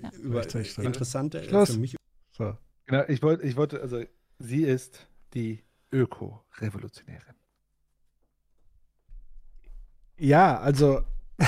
Ja. 0.00 0.10
Über, 0.12 0.42
interessante 0.42 1.42
Schluss. 1.44 1.72
für 1.72 1.78
mich. 1.78 1.96
So. 2.30 2.56
Genau, 2.86 3.04
ich 3.08 3.22
wollte, 3.22 3.46
ich 3.46 3.56
wollte, 3.56 3.80
also 3.80 4.02
sie 4.38 4.64
ist 4.64 5.06
die 5.34 5.64
Öko-Revolutionärin. 5.92 7.34
Ja, 10.18 10.58
also. 10.58 11.02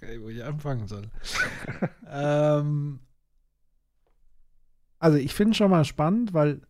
gar 0.00 0.08
nicht, 0.08 0.22
wo 0.22 0.28
ich 0.28 0.42
anfangen 0.42 0.86
soll. 0.86 1.10
ähm, 2.08 3.00
also, 4.98 5.18
ich 5.18 5.34
finde 5.34 5.54
schon 5.54 5.70
mal 5.70 5.84
spannend, 5.84 6.32
weil 6.32 6.62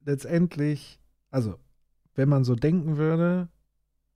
letztendlich, 0.00 1.00
also, 1.30 1.58
wenn 2.14 2.28
man 2.28 2.44
so 2.44 2.54
denken 2.54 2.96
würde, 2.96 3.48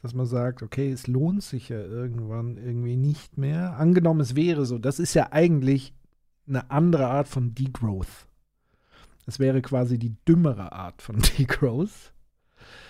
dass 0.02 0.14
man 0.14 0.26
sagt, 0.26 0.62
okay, 0.62 0.90
es 0.90 1.06
lohnt 1.06 1.42
sich 1.42 1.68
ja 1.68 1.78
irgendwann 1.78 2.56
irgendwie 2.56 2.96
nicht 2.96 3.36
mehr. 3.36 3.76
Angenommen, 3.76 4.20
es 4.20 4.34
wäre 4.34 4.64
so, 4.64 4.78
das 4.78 4.98
ist 4.98 5.14
ja 5.14 5.28
eigentlich 5.32 5.92
eine 6.48 6.70
andere 6.70 7.06
Art 7.06 7.28
von 7.28 7.54
Degrowth. 7.54 8.26
Es 9.26 9.38
wäre 9.38 9.60
quasi 9.62 9.98
die 9.98 10.16
dümmere 10.26 10.72
Art 10.72 11.02
von 11.02 11.18
Degrowth. 11.38 12.12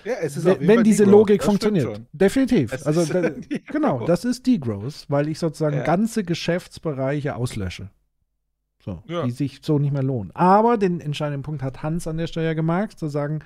Ja, 0.05 0.15
es 0.21 0.37
ist 0.37 0.45
wenn, 0.45 0.67
wenn 0.67 0.85
diese 0.85 1.05
Degrowth. 1.05 1.21
Logik 1.21 1.39
das 1.41 1.47
funktioniert. 1.47 2.01
Definitiv. 2.13 2.73
Es 2.73 2.87
also 2.87 3.05
da, 3.05 3.31
genau, 3.67 4.07
das 4.07 4.25
ist 4.25 4.47
Degrowth, 4.47 5.07
weil 5.09 5.29
ich 5.29 5.39
sozusagen 5.39 5.77
ja. 5.77 5.83
ganze 5.83 6.25
Geschäftsbereiche 6.25 7.35
auslösche. 7.35 7.91
So, 8.83 9.03
ja. 9.07 9.25
die 9.25 9.31
sich 9.31 9.61
so 9.63 9.79
nicht 9.79 9.93
mehr 9.93 10.03
lohnen. 10.03 10.31
Aber 10.35 10.79
den 10.79 11.01
entscheidenden 11.01 11.43
Punkt 11.43 11.63
hat 11.63 11.83
Hans 11.83 12.07
an 12.07 12.17
der 12.17 12.29
Stelle 12.29 12.55
gemacht, 12.55 12.99
zu 12.99 13.09
sagen, 13.09 13.41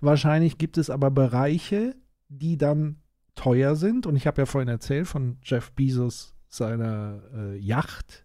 wahrscheinlich 0.00 0.56
gibt 0.56 0.78
es 0.78 0.88
aber 0.88 1.10
Bereiche, 1.10 1.94
die 2.28 2.56
dann 2.56 2.96
teuer 3.38 3.76
sind. 3.76 4.06
Und 4.06 4.16
ich 4.16 4.26
habe 4.26 4.42
ja 4.42 4.46
vorhin 4.46 4.68
erzählt 4.68 5.06
von 5.06 5.38
Jeff 5.42 5.70
Bezos 5.72 6.34
seiner 6.48 7.22
äh, 7.34 7.56
Yacht, 7.56 8.24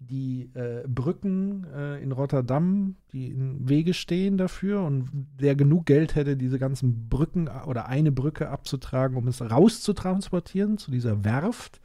die 0.00 0.50
äh, 0.54 0.82
Brücken 0.88 1.64
äh, 1.72 2.02
in 2.02 2.10
Rotterdam, 2.10 2.96
die 3.12 3.28
im 3.28 3.68
Wege 3.68 3.94
stehen 3.94 4.36
dafür 4.36 4.82
und 4.82 5.08
der 5.40 5.54
genug 5.54 5.86
Geld 5.86 6.16
hätte, 6.16 6.36
diese 6.36 6.58
ganzen 6.58 7.08
Brücken 7.08 7.48
oder 7.66 7.86
eine 7.86 8.10
Brücke 8.10 8.48
abzutragen, 8.48 9.16
um 9.16 9.28
es 9.28 9.40
rauszutransportieren 9.40 10.76
zu 10.76 10.90
dieser 10.90 11.24
Werft. 11.24 11.80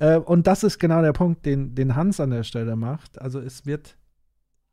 Äh, 0.00 0.16
und 0.16 0.48
das 0.48 0.64
ist 0.64 0.80
genau 0.80 1.00
der 1.00 1.12
Punkt, 1.12 1.46
den, 1.46 1.76
den 1.76 1.94
Hans 1.94 2.18
an 2.18 2.30
der 2.30 2.42
Stelle 2.42 2.74
macht. 2.74 3.20
Also 3.20 3.38
es 3.38 3.66
wird 3.66 3.96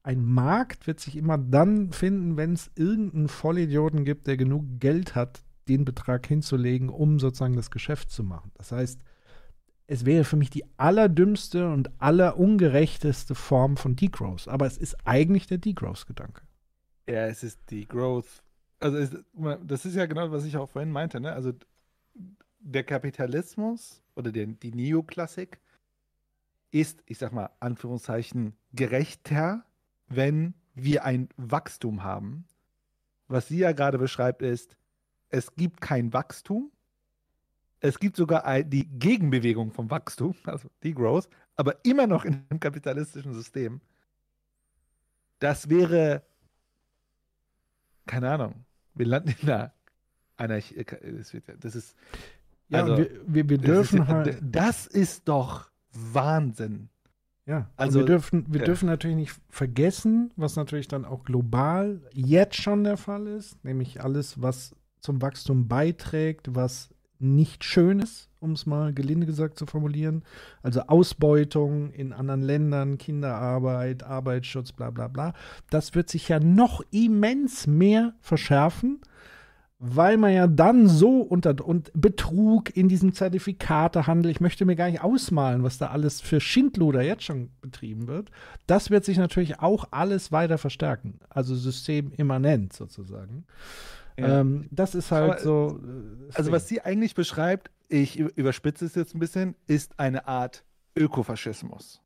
ein 0.01 0.23
Markt 0.23 0.85
wird 0.85 0.99
sich 0.99 1.17
immer 1.17 1.37
dann 1.37 1.91
finden, 1.91 2.37
wenn 2.37 2.53
es 2.53 2.69
irgendeinen 2.75 3.27
Vollidioten 3.27 4.05
gibt, 4.05 4.27
der 4.27 4.37
genug 4.37 4.79
Geld 4.79 5.15
hat, 5.15 5.44
den 5.67 5.85
Betrag 5.85 6.25
hinzulegen, 6.27 6.89
um 6.89 7.19
sozusagen 7.19 7.55
das 7.55 7.71
Geschäft 7.71 8.11
zu 8.11 8.23
machen. 8.23 8.51
Das 8.55 8.71
heißt, 8.71 9.01
es 9.87 10.05
wäre 10.05 10.23
für 10.23 10.35
mich 10.35 10.49
die 10.49 10.65
allerdümmste 10.77 11.69
und 11.71 11.89
allerungerechteste 12.01 13.35
Form 13.35 13.77
von 13.77 13.95
Degrowth. 13.95 14.47
Aber 14.47 14.65
es 14.65 14.77
ist 14.77 14.95
eigentlich 15.05 15.47
der 15.47 15.59
Degrowth-Gedanke. 15.59 16.41
Ja, 17.07 17.27
es 17.27 17.43
ist 17.43 17.59
Degrowth. 17.69 18.43
Also 18.79 18.97
es, 18.97 19.15
das 19.63 19.85
ist 19.85 19.95
ja 19.95 20.05
genau, 20.05 20.31
was 20.31 20.45
ich 20.45 20.57
auch 20.57 20.69
vorhin 20.69 20.91
meinte. 20.91 21.19
Ne? 21.19 21.31
Also 21.31 21.53
der 22.59 22.83
Kapitalismus 22.83 24.01
oder 24.15 24.31
der, 24.31 24.47
die 24.47 24.71
Neoklassik 24.71 25.59
ist, 26.71 27.03
ich 27.05 27.19
sag 27.19 27.31
mal, 27.31 27.51
Anführungszeichen, 27.59 28.53
gerechter, 28.73 29.63
wenn 30.07 30.55
wir 30.73 31.05
ein 31.05 31.29
Wachstum 31.37 32.03
haben. 32.03 32.45
Was 33.27 33.47
sie 33.47 33.59
ja 33.59 33.71
gerade 33.71 33.97
beschreibt, 33.97 34.41
ist, 34.41 34.75
es 35.29 35.53
gibt 35.55 35.81
kein 35.81 36.13
Wachstum. 36.13 36.71
Es 37.79 37.99
gibt 37.99 38.15
sogar 38.15 38.63
die 38.63 38.87
Gegenbewegung 38.87 39.71
vom 39.71 39.89
Wachstum, 39.91 40.35
also 40.45 40.69
Degrowth, 40.83 41.29
aber 41.55 41.83
immer 41.83 42.07
noch 42.07 42.25
in 42.25 42.45
einem 42.49 42.59
kapitalistischen 42.59 43.33
System. 43.33 43.81
Das 45.39 45.69
wäre, 45.69 46.23
keine 48.05 48.31
Ahnung, 48.31 48.65
wir 48.93 49.05
landen 49.05 49.35
in 49.41 49.49
einer, 49.49 49.73
einer 50.37 50.59
das 50.59 51.75
ist 51.75 51.95
Ja, 52.69 52.81
also, 52.81 52.97
wir, 52.97 53.09
wir, 53.27 53.49
wir 53.49 53.57
dürfen 53.57 53.99
das 53.99 54.07
ist, 54.07 54.13
halt. 54.13 54.39
Das 54.41 54.87
ist 54.87 55.27
doch 55.27 55.69
Wahnsinn. 55.91 56.89
Ja, 57.45 57.69
Also, 57.77 57.99
also 57.99 57.99
wir 57.99 58.05
dürfen, 58.05 58.45
wir 58.51 58.59
ja. 58.61 58.65
dürfen 58.65 58.87
natürlich 58.87 59.17
nicht 59.17 59.35
vergessen, 59.49 60.31
was 60.35 60.55
natürlich 60.55 60.87
dann 60.87 61.05
auch 61.05 61.23
global 61.23 62.01
jetzt 62.11 62.55
schon 62.55 62.83
der 62.83 62.97
Fall 62.97 63.27
ist, 63.27 63.63
nämlich 63.63 64.01
alles, 64.01 64.41
was 64.41 64.75
zum 65.05 65.21
Wachstum 65.21 65.67
beiträgt, 65.67 66.55
was 66.55 66.89
nicht 67.19 67.63
schön 67.63 67.99
ist, 67.99 68.29
um 68.39 68.51
es 68.51 68.65
mal 68.65 68.93
gelinde 68.93 69.25
gesagt 69.25 69.57
zu 69.57 69.65
formulieren. 69.65 70.23
Also 70.61 70.81
Ausbeutung 70.81 71.91
in 71.91 72.11
anderen 72.11 72.41
Ländern, 72.41 72.97
Kinderarbeit, 72.97 74.03
Arbeitsschutz, 74.03 74.73
bla 74.73 74.89
bla 74.89 75.07
bla. 75.07 75.33
Das 75.69 75.95
wird 75.95 76.09
sich 76.09 76.27
ja 76.27 76.39
noch 76.39 76.81
immens 76.91 77.67
mehr 77.67 78.13
verschärfen 78.19 78.99
weil 79.77 80.17
man 80.17 80.33
ja 80.33 80.47
dann 80.47 80.87
so 80.87 81.21
unter 81.21 81.65
und 81.65 81.91
Betrug 81.93 82.75
in 82.75 82.87
diesem 82.87 83.13
Zertifikatehandel, 83.13 84.31
ich 84.31 84.39
möchte 84.39 84.65
mir 84.65 84.75
gar 84.75 84.89
nicht 84.89 85.03
ausmalen, 85.03 85.63
was 85.63 85.77
da 85.77 85.87
alles 85.87 86.21
für 86.21 86.39
Schindluder 86.39 87.01
jetzt 87.01 87.23
schon 87.23 87.49
betrieben 87.61 88.07
wird. 88.07 88.31
Das 88.67 88.89
wird 88.89 89.03
sich 89.03 89.17
natürlich 89.17 89.59
auch 89.59 89.85
alles 89.91 90.31
weiter 90.31 90.57
verstärken, 90.57 91.19
also 91.29 91.55
systemimmanent 91.55 92.73
sozusagen. 92.73 93.45
Ja. 94.17 94.41
Ähm, 94.41 94.67
das 94.71 94.95
ist 94.95 95.11
halt 95.11 95.31
Aber, 95.31 95.39
so. 95.39 95.79
äh, 95.83 96.31
Also 96.33 96.51
was 96.51 96.67
sie 96.67 96.81
eigentlich 96.81 97.15
beschreibt, 97.15 97.69
ich 97.89 98.17
überspitze 98.17 98.85
es 98.85 98.95
jetzt 98.95 99.13
ein 99.13 99.19
bisschen, 99.19 99.55
ist 99.67 99.99
eine 99.99 100.27
Art 100.27 100.63
Ökofaschismus. 100.97 102.01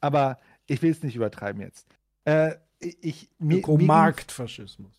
Aber 0.00 0.38
ich 0.66 0.82
will 0.82 0.90
es 0.90 1.02
nicht 1.02 1.16
übertreiben 1.16 1.60
jetzt. 1.62 1.86
Äh, 2.24 2.56
ich, 2.78 3.28
mir- 3.38 3.58
Ökomarktfaschismus. 3.58 4.92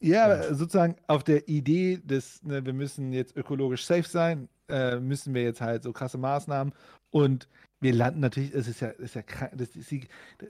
Ja, 0.00 0.54
sozusagen 0.54 0.94
auf 1.08 1.24
der 1.24 1.48
Idee 1.48 1.98
des, 1.98 2.40
ne, 2.44 2.64
wir 2.64 2.72
müssen 2.72 3.12
jetzt 3.12 3.36
ökologisch 3.36 3.84
safe 3.84 4.08
sein, 4.08 4.48
äh, 4.68 5.00
müssen 5.00 5.34
wir 5.34 5.42
jetzt 5.42 5.60
halt 5.60 5.82
so 5.82 5.92
krasse 5.92 6.18
Maßnahmen 6.18 6.72
und 7.10 7.48
wir 7.80 7.94
landen 7.94 8.20
natürlich, 8.20 8.52
es 8.54 8.66
ist 8.68 8.80
ja, 8.80 8.88
ist 8.88 9.14
ja 9.14 9.22
krank, 9.22 9.52
das 9.54 9.76
ist, 9.76 9.92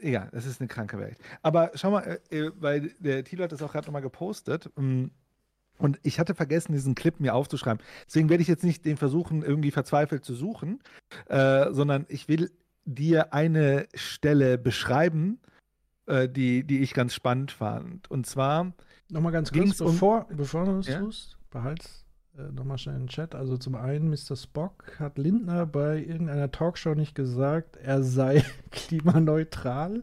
egal, 0.01 0.29
das 0.33 0.47
ist 0.47 0.61
eine 0.61 0.69
kranke 0.69 0.99
Welt. 0.99 1.19
Aber 1.43 1.71
schau 1.75 1.91
mal, 1.91 2.21
äh, 2.31 2.39
äh, 2.39 2.53
weil 2.59 2.91
der 2.99 3.25
Thilo 3.25 3.45
hat 3.45 3.53
das 3.53 3.63
auch 3.63 3.73
gerade 3.73 3.87
nochmal 3.87 4.03
gepostet 4.03 4.71
mm, 4.77 5.07
und 5.79 6.01
ich 6.03 6.19
hatte 6.19 6.35
vergessen, 6.35 6.73
diesen 6.73 6.95
Clip 6.95 7.21
mir 7.21 7.35
aufzuschreiben. 7.35 7.85
Deswegen 8.07 8.29
werde 8.31 8.43
ich 8.43 8.49
jetzt 8.49 8.65
nicht 8.65 8.85
den 8.85 8.97
versuchen, 8.97 9.43
irgendwie 9.43 9.71
verzweifelt 9.71 10.25
zu 10.25 10.35
suchen, 10.35 10.81
äh, 11.27 11.71
sondern 11.73 12.07
ich 12.09 12.29
will 12.29 12.51
dir 12.85 13.33
eine 13.35 13.87
Stelle 13.95 14.57
beschreiben, 14.59 15.39
äh, 16.07 16.29
die, 16.29 16.65
die 16.65 16.81
ich 16.81 16.95
ganz 16.95 17.15
spannend 17.15 17.53
fand. 17.53 18.11
Und 18.11 18.27
zwar 18.27 18.73
Nochmal 19.11 19.33
ganz 19.33 19.51
kurz, 19.53 19.63
ging's 19.63 19.81
um- 19.81 19.93
bevor, 19.93 20.27
bevor 20.31 20.65
du 20.65 20.79
es 20.79 20.89
Ja? 20.89 20.99
tust, 21.01 21.37
behalt's 21.51 22.05
äh, 22.39 22.53
nochmal 22.53 22.79
schnell 22.79 22.95
in 22.97 23.03
den 23.03 23.09
Chat. 23.09 23.35
Also 23.35 23.57
zum 23.57 23.75
einen, 23.75 24.11
Mr. 24.11 24.37
Spock 24.37 24.99
hat 24.99 25.19
Lindner 25.19 25.67
bei 25.67 25.99
irgendeiner 25.99 26.51
Talkshow 26.51 26.95
nicht 26.95 27.15
gesagt, 27.15 27.77
er 27.77 28.03
sei 28.03 28.45
klimaneutral, 28.71 30.03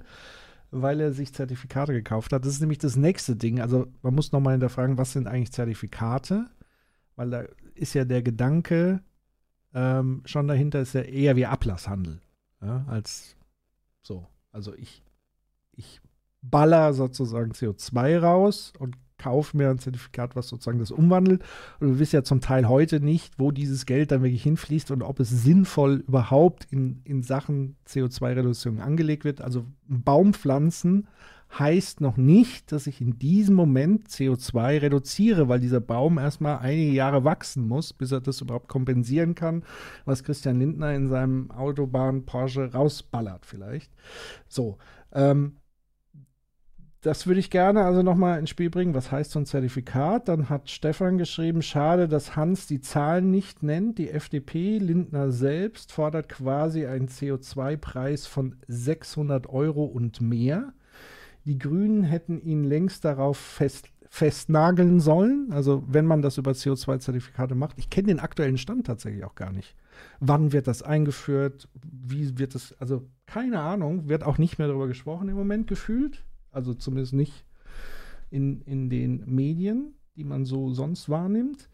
weil 0.71 0.99
er 0.99 1.13
sich 1.13 1.33
Zertifikate 1.33 1.93
gekauft 1.93 2.33
hat. 2.33 2.45
Das 2.45 2.53
ist 2.53 2.59
nämlich 2.59 2.79
das 2.79 2.95
nächste 2.95 3.35
Ding. 3.35 3.61
Also 3.61 3.87
man 4.01 4.13
muss 4.13 4.31
nochmal 4.31 4.53
hinterfragen, 4.53 4.97
was 4.97 5.13
sind 5.13 5.27
eigentlich 5.27 5.51
Zertifikate? 5.51 6.47
Weil 7.15 7.29
da 7.29 7.43
ist 7.75 7.93
ja 7.93 8.03
der 8.03 8.21
Gedanke 8.21 9.01
ähm, 9.73 10.21
schon 10.25 10.47
dahinter, 10.47 10.81
ist 10.81 10.93
ja 10.93 11.01
eher 11.01 11.35
wie 11.35 11.45
Ablasshandel. 11.45 12.21
Ja, 12.61 12.85
als 12.87 13.35
so. 14.01 14.27
Also 14.51 14.73
ich, 14.75 15.03
ich 15.73 16.01
baller 16.41 16.93
sozusagen 16.93 17.51
CO2 17.51 18.19
raus 18.19 18.73
und 18.79 18.95
kaufe 19.25 19.57
mir 19.57 19.71
ein 19.71 19.79
Zertifikat, 19.79 20.35
was 20.35 20.47
sozusagen 20.47 20.77
das 20.77 20.91
umwandelt. 20.91 21.43
Und 21.79 21.89
du 21.89 21.99
wisst 21.99 22.13
ja 22.13 22.23
zum 22.23 22.41
Teil 22.41 22.69
heute 22.69 22.99
nicht, 22.99 23.39
wo 23.39 23.49
dieses 23.49 23.87
Geld 23.87 24.11
dann 24.11 24.21
wirklich 24.21 24.43
hinfließt 24.43 24.91
und 24.91 25.01
ob 25.01 25.19
es 25.19 25.29
sinnvoll 25.29 26.03
überhaupt 26.07 26.67
in, 26.69 27.01
in 27.05 27.23
Sachen 27.23 27.75
CO2-Reduktion 27.87 28.79
angelegt 28.79 29.25
wird. 29.25 29.41
Also 29.41 29.65
Baum 29.87 30.35
pflanzen 30.35 31.07
heißt 31.57 32.01
noch 32.01 32.17
nicht, 32.17 32.71
dass 32.71 32.85
ich 32.85 33.01
in 33.01 33.17
diesem 33.17 33.55
Moment 33.55 34.09
CO2 34.09 34.83
reduziere, 34.83 35.49
weil 35.49 35.59
dieser 35.59 35.81
Baum 35.81 36.19
erstmal 36.19 36.59
einige 36.59 36.91
Jahre 36.91 37.23
wachsen 37.23 37.67
muss, 37.67 37.93
bis 37.93 38.11
er 38.11 38.21
das 38.21 38.41
überhaupt 38.41 38.67
kompensieren 38.67 39.33
kann, 39.33 39.63
was 40.05 40.23
Christian 40.23 40.59
Lindner 40.59 40.93
in 40.93 41.07
seinem 41.07 41.49
Autobahn 41.49 42.25
Porsche 42.25 42.73
rausballert 42.73 43.47
vielleicht. 43.47 43.91
So, 44.47 44.77
ähm, 45.13 45.53
das 47.05 47.27
würde 47.27 47.39
ich 47.39 47.51
gerne 47.51 47.83
also 47.83 48.01
nochmal 48.01 48.39
ins 48.39 48.49
Spiel 48.49 48.71
bringen. 48.71 48.95
Was 48.95 49.11
heißt 49.11 49.29
so 49.29 49.37
ein 49.37 49.45
Zertifikat? 49.45 50.27
Dann 50.27 50.49
hat 50.49 50.71
Stefan 50.71 51.19
geschrieben, 51.19 51.61
schade, 51.61 52.07
dass 52.07 52.35
Hans 52.35 52.65
die 52.65 52.81
Zahlen 52.81 53.29
nicht 53.29 53.61
nennt. 53.61 53.99
Die 53.99 54.09
FDP, 54.09 54.79
Lindner 54.79 55.31
selbst, 55.31 55.91
fordert 55.91 56.29
quasi 56.29 56.87
einen 56.87 57.07
CO2-Preis 57.07 58.25
von 58.25 58.55
600 58.67 59.47
Euro 59.47 59.85
und 59.85 60.19
mehr. 60.19 60.73
Die 61.45 61.59
Grünen 61.59 62.01
hätten 62.01 62.41
ihn 62.41 62.63
längst 62.63 63.05
darauf 63.05 63.37
fest, 63.37 63.89
festnageln 64.09 64.99
sollen. 64.99 65.49
Also 65.51 65.83
wenn 65.87 66.07
man 66.07 66.23
das 66.23 66.39
über 66.39 66.53
CO2-Zertifikate 66.53 67.53
macht. 67.53 67.77
Ich 67.77 67.91
kenne 67.91 68.07
den 68.07 68.19
aktuellen 68.19 68.57
Stand 68.57 68.87
tatsächlich 68.87 69.23
auch 69.25 69.35
gar 69.35 69.51
nicht. 69.51 69.75
Wann 70.19 70.53
wird 70.53 70.65
das 70.65 70.81
eingeführt? 70.81 71.69
Wie 71.83 72.39
wird 72.39 72.55
es, 72.55 72.73
also 72.79 73.07
keine 73.27 73.59
Ahnung, 73.59 74.09
wird 74.09 74.23
auch 74.23 74.39
nicht 74.39 74.57
mehr 74.57 74.69
darüber 74.69 74.87
gesprochen 74.87 75.29
im 75.29 75.35
Moment 75.35 75.67
gefühlt. 75.67 76.23
Also 76.55 76.73
zumindest 76.73 77.13
nicht 77.13 77.45
in, 78.29 78.61
in 78.61 78.89
den 78.89 79.23
Medien, 79.25 79.93
die 80.15 80.23
man 80.23 80.45
so 80.45 80.69
sonst 80.71 81.09
wahrnimmt. 81.09 81.69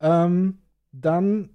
Ähm, 0.00 0.58
dann 0.92 1.50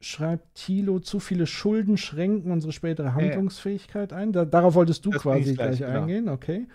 schreibt 0.00 0.54
Thilo, 0.54 1.00
zu 1.00 1.18
viele 1.18 1.46
Schulden 1.46 1.96
schränken 1.96 2.52
unsere 2.52 2.72
spätere 2.72 3.14
Handlungsfähigkeit 3.14 4.12
ein. 4.12 4.32
Da, 4.32 4.44
darauf 4.44 4.74
wolltest 4.74 5.06
du 5.06 5.10
Das 5.10 5.22
quasi 5.22 5.52
ich 5.52 5.56
gleich, 5.56 5.78
gleich, 5.78 5.88
genau. 5.88 6.02
eingehen, 6.02 6.28
okay. 6.28 6.68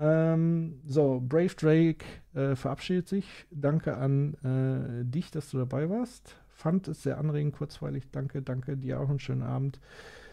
Ähm, 0.00 0.80
so, 0.86 1.22
Brave 1.24 1.54
Drake 1.54 2.04
äh, 2.34 2.56
verabschiedet 2.56 3.08
sich. 3.08 3.26
Danke 3.50 3.96
an 3.96 4.34
äh, 4.42 5.04
dich, 5.04 5.30
dass 5.30 5.50
du 5.50 5.58
dabei 5.58 5.90
warst. 5.90 6.36
Fand 6.48 6.88
es 6.88 7.02
sehr 7.02 7.18
anregend, 7.18 7.54
kurzweilig. 7.54 8.10
Danke, 8.10 8.40
danke 8.40 8.76
dir 8.76 9.00
auch 9.00 9.10
einen 9.10 9.18
schönen 9.18 9.42
Abend. 9.42 9.78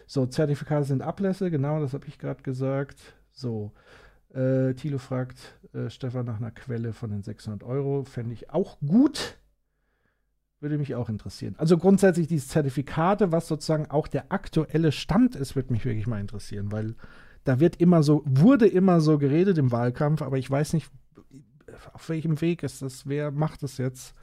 So, 0.06 0.26
Zertifikate 0.26 0.84
sind 0.84 1.02
Ablässe, 1.02 1.50
genau, 1.50 1.78
das 1.80 1.92
habe 1.92 2.06
ich 2.08 2.18
gerade 2.18 2.42
gesagt. 2.42 3.14
So, 3.32 3.72
äh, 4.34 4.74
Thilo 4.74 4.98
fragt 4.98 5.58
äh, 5.72 5.90
Stefan 5.90 6.26
nach 6.26 6.38
einer 6.38 6.50
Quelle 6.50 6.92
von 6.92 7.10
den 7.10 7.22
600 7.22 7.62
Euro. 7.62 8.04
Fände 8.04 8.34
ich 8.34 8.50
auch 8.50 8.78
gut. 8.80 9.38
Würde 10.60 10.78
mich 10.78 10.94
auch 10.94 11.08
interessieren. 11.08 11.54
Also 11.56 11.78
grundsätzlich 11.78 12.26
diese 12.26 12.46
Zertifikate, 12.46 13.32
was 13.32 13.48
sozusagen 13.48 13.90
auch 13.90 14.08
der 14.08 14.30
aktuelle 14.30 14.92
Stand 14.92 15.34
ist, 15.34 15.56
würde 15.56 15.72
mich 15.72 15.84
wirklich 15.84 16.06
mal 16.06 16.20
interessieren, 16.20 16.70
weil 16.70 16.96
da 17.44 17.60
wird 17.60 17.76
immer 17.76 18.02
so, 18.02 18.22
wurde 18.26 18.66
immer 18.66 19.00
so 19.00 19.16
geredet 19.18 19.56
im 19.56 19.72
Wahlkampf, 19.72 20.20
aber 20.20 20.36
ich 20.36 20.50
weiß 20.50 20.74
nicht, 20.74 20.90
auf 21.94 22.08
welchem 22.10 22.40
Weg 22.42 22.62
ist 22.62 22.82
das, 22.82 23.06
wer 23.06 23.30
macht 23.30 23.62
das 23.62 23.78
jetzt? 23.78 24.14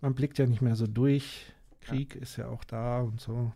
Man 0.00 0.14
blickt 0.14 0.38
ja 0.38 0.46
nicht 0.46 0.62
mehr 0.62 0.76
so 0.76 0.86
durch. 0.86 1.52
Krieg 1.80 2.14
ist 2.14 2.36
ja 2.36 2.48
auch 2.48 2.62
da 2.64 3.00
und 3.00 3.20
so. 3.20 3.52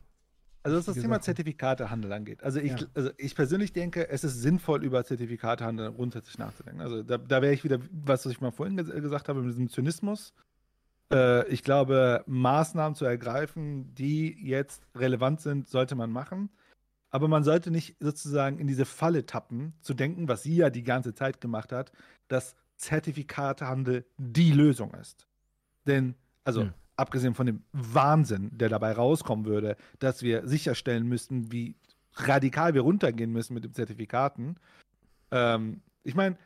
Also 0.64 0.78
was 0.78 0.84
das 0.86 0.94
Thema 0.94 1.14
Sachen. 1.16 1.22
Zertifikatehandel 1.22 2.12
angeht. 2.12 2.42
Also 2.42 2.60
ich, 2.60 2.72
Ja. 2.72 2.86
also 2.94 3.10
ich 3.16 3.34
persönlich 3.34 3.72
denke, 3.72 4.08
es 4.08 4.22
ist 4.24 4.40
sinnvoll, 4.40 4.84
über 4.84 5.04
Zertifikatehandel 5.04 5.92
grundsätzlich 5.92 6.38
nachzudenken. 6.38 6.80
Also 6.80 7.02
da, 7.02 7.18
da 7.18 7.42
wäre 7.42 7.52
ich 7.52 7.64
wieder, 7.64 7.78
was 7.90 8.24
ich 8.26 8.40
mal 8.40 8.52
vorhin 8.52 8.76
ges 8.76 8.88
gesagt 8.88 9.28
habe, 9.28 9.40
mit 9.40 9.50
diesem 9.50 9.68
Zynismus. 9.68 10.32
Äh, 11.12 11.46
ich 11.48 11.62
glaube, 11.64 12.22
Maßnahmen 12.26 12.94
zu 12.94 13.04
ergreifen, 13.04 13.92
die 13.94 14.36
jetzt 14.40 14.86
relevant 14.94 15.40
sind, 15.40 15.68
sollte 15.68 15.94
man 15.96 16.10
machen. 16.12 16.50
Aber 17.10 17.28
man 17.28 17.44
sollte 17.44 17.70
nicht 17.70 17.96
sozusagen 18.00 18.58
in 18.58 18.66
diese 18.66 18.86
Falle 18.86 19.26
tappen, 19.26 19.74
zu 19.80 19.92
denken, 19.94 20.28
was 20.28 20.44
sie 20.44 20.56
ja 20.56 20.70
die 20.70 20.82
ganze 20.84 21.12
Zeit 21.14 21.40
gemacht 21.40 21.72
hat, 21.72 21.92
dass 22.28 22.54
Zertifikatehandel 22.76 24.06
die 24.16 24.52
Lösung 24.52 24.94
ist. 24.94 25.26
Denn, 25.86 26.14
also 26.44 26.62
Ja. 26.62 26.74
Abgesehen 26.96 27.34
von 27.34 27.46
dem 27.46 27.62
Wahnsinn, 27.72 28.50
der 28.52 28.68
dabei 28.68 28.92
rauskommen 28.92 29.46
würde, 29.46 29.76
dass 29.98 30.22
wir 30.22 30.46
sicherstellen 30.46 31.08
müssten, 31.08 31.50
wie 31.52 31.74
radikal 32.14 32.74
wir 32.74 32.82
runtergehen 32.82 33.32
müssen 33.32 33.54
mit 33.54 33.64
den 33.64 33.72
Zertifikaten. 33.72 34.56
Ähm, 35.30 35.80
ich 36.04 36.14
meine, 36.14 36.36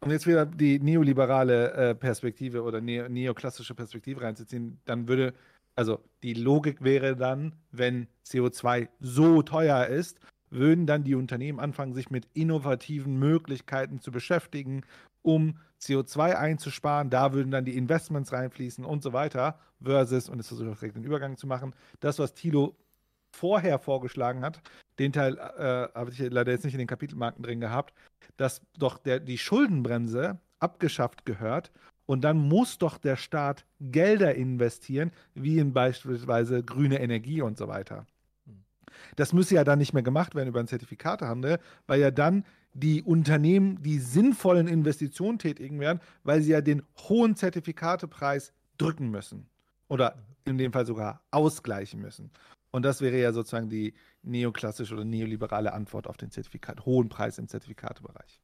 um 0.00 0.10
jetzt 0.10 0.26
wieder 0.26 0.46
die 0.46 0.78
neoliberale 0.78 1.72
äh, 1.72 1.94
Perspektive 1.94 2.62
oder 2.62 2.80
neo 2.80 3.08
neoklassische 3.08 3.74
Perspektive 3.74 4.22
reinzuziehen, 4.22 4.80
dann 4.84 5.08
würde, 5.08 5.34
also 5.74 6.00
die 6.22 6.34
Logik 6.34 6.82
wäre 6.82 7.16
dann, 7.16 7.54
wenn 7.70 8.08
CO2 8.26 8.88
so 9.00 9.42
teuer 9.42 9.86
ist, 9.86 10.18
würden 10.50 10.86
dann 10.86 11.04
die 11.04 11.14
Unternehmen 11.14 11.58
anfangen, 11.58 11.94
sich 11.94 12.10
mit 12.10 12.28
innovativen 12.32 13.18
Möglichkeiten 13.18 14.00
zu 14.00 14.12
beschäftigen, 14.12 14.82
um 15.22 15.58
CO2 15.84 16.34
einzusparen. 16.34 17.10
Da 17.10 17.32
würden 17.32 17.50
dann 17.50 17.64
die 17.64 17.76
Investments 17.76 18.32
reinfließen 18.32 18.84
und 18.84 19.02
so 19.02 19.12
weiter. 19.12 19.58
Versus, 19.82 20.28
und 20.28 20.38
jetzt 20.38 20.48
versuche 20.48 20.70
ich 20.70 20.78
direkt 20.78 20.96
den 20.96 21.04
Übergang 21.04 21.36
zu 21.36 21.46
machen, 21.46 21.74
das, 22.00 22.18
was 22.18 22.34
Thilo 22.34 22.76
vorher 23.32 23.78
vorgeschlagen 23.78 24.42
hat, 24.42 24.60
den 24.98 25.12
Teil 25.12 25.36
äh, 25.36 25.88
habe 25.94 26.10
ich 26.10 26.18
leider 26.18 26.52
jetzt 26.52 26.64
nicht 26.64 26.74
in 26.74 26.78
den 26.78 26.86
Kapitelmarken 26.86 27.42
drin 27.42 27.60
gehabt, 27.60 27.92
dass 28.36 28.62
doch 28.78 28.98
der, 28.98 29.20
die 29.20 29.38
Schuldenbremse 29.38 30.38
abgeschafft 30.60 31.26
gehört. 31.26 31.72
Und 32.06 32.22
dann 32.22 32.36
muss 32.36 32.78
doch 32.78 32.98
der 32.98 33.16
Staat 33.16 33.64
Gelder 33.80 34.34
investieren, 34.34 35.10
wie 35.34 35.58
in 35.58 35.72
beispielsweise 35.72 36.62
grüne 36.62 37.00
Energie 37.00 37.40
und 37.42 37.58
so 37.58 37.66
weiter. 37.66 38.06
Das 39.16 39.32
müsse 39.32 39.54
ja 39.54 39.64
dann 39.64 39.78
nicht 39.78 39.94
mehr 39.94 40.02
gemacht 40.02 40.34
werden 40.34 40.48
über 40.48 40.60
einen 40.60 40.68
Zertifikatehandel, 40.68 41.58
weil 41.86 42.00
ja 42.00 42.10
dann 42.10 42.44
die 42.74 43.02
Unternehmen 43.02 43.82
die 43.82 43.98
sinnvollen 43.98 44.68
Investitionen 44.68 45.38
tätigen 45.38 45.80
werden, 45.80 46.00
weil 46.24 46.42
sie 46.42 46.50
ja 46.50 46.60
den 46.60 46.82
hohen 47.08 47.36
Zertifikatepreis 47.36 48.52
drücken 48.76 49.10
müssen. 49.10 49.48
Oder 49.88 50.16
in 50.44 50.58
dem 50.58 50.72
Fall 50.72 50.84
sogar 50.84 51.22
ausgleichen 51.30 52.00
müssen. 52.00 52.30
Und 52.70 52.82
das 52.82 53.00
wäre 53.00 53.18
ja 53.18 53.32
sozusagen 53.32 53.68
die 53.68 53.94
neoklassische 54.22 54.94
oder 54.94 55.04
neoliberale 55.04 55.72
Antwort 55.72 56.08
auf 56.08 56.16
den 56.16 56.30
Zertifikat, 56.30 56.84
hohen 56.84 57.08
Preis 57.08 57.38
im 57.38 57.46
Zertifikatebereich. 57.46 58.42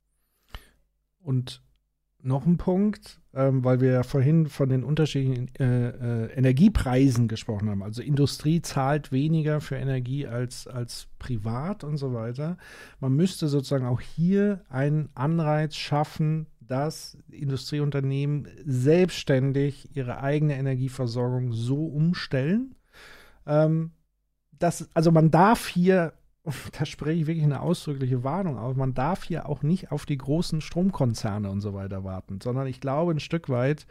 Und 1.21 1.63
noch 2.23 2.47
ein 2.47 2.57
Punkt, 2.57 3.21
ähm, 3.35 3.65
weil 3.65 3.81
wir 3.81 3.93
ja 3.93 4.03
vorhin 4.03 4.49
von 4.49 4.69
den 4.69 4.85
unterschiedlichen 4.85 5.49
äh, 5.59 5.89
äh, 5.89 6.33
Energiepreisen 6.33 7.29
gesprochen 7.29 7.71
haben. 7.71 7.83
Also 7.83 8.03
Industrie 8.03 8.63
zahlt 8.63 9.13
weniger 9.13 9.61
für 9.61 9.77
Energie 9.77 10.27
als, 10.27 10.67
als 10.67 11.09
privat 11.19 11.85
und 11.85 11.97
so 11.97 12.13
weiter. 12.13 12.59
Man 12.99 13.15
müsste 13.15 13.49
sozusagen 13.49 13.87
auch 13.87 14.01
hier 14.01 14.65
einen 14.69 15.09
Anreiz 15.15 15.77
schaffen, 15.77 16.47
dass 16.61 17.19
Industrieunternehmen 17.31 18.49
selbstständig 18.65 19.97
ihre 19.97 20.21
eigene 20.21 20.57
Energieversorgung 20.57 21.53
so 21.53 21.87
umstellen. 21.87 22.77
Ähm, 23.47 23.93
dass, 24.59 24.89
also 24.95 25.11
man 25.11 25.31
darf 25.31 25.67
hier 25.67 26.13
da 26.79 26.87
spreche 26.87 27.21
ich 27.21 27.27
wirklich 27.27 27.45
eine 27.45 27.61
ausdrückliche 27.61 28.25
Warnung 28.25 28.59
auf. 28.59 28.75
Man 28.75 28.95
darf 28.95 29.25
hier 29.25 29.49
auch 29.49 29.63
nicht 29.63 29.93
auf 29.93 30.07
die 30.07 30.17
großen 30.17 30.61
Stromkonzerne 30.61 31.51
und 31.51 31.61
so 31.61 31.75
weiter 31.75 32.03
warten, 32.05 32.41
sondern 32.43 32.67
ich 32.67 32.81
glaube, 32.81 33.13
ein 33.13 33.21
Stück 33.21 33.49
weit 33.49 33.87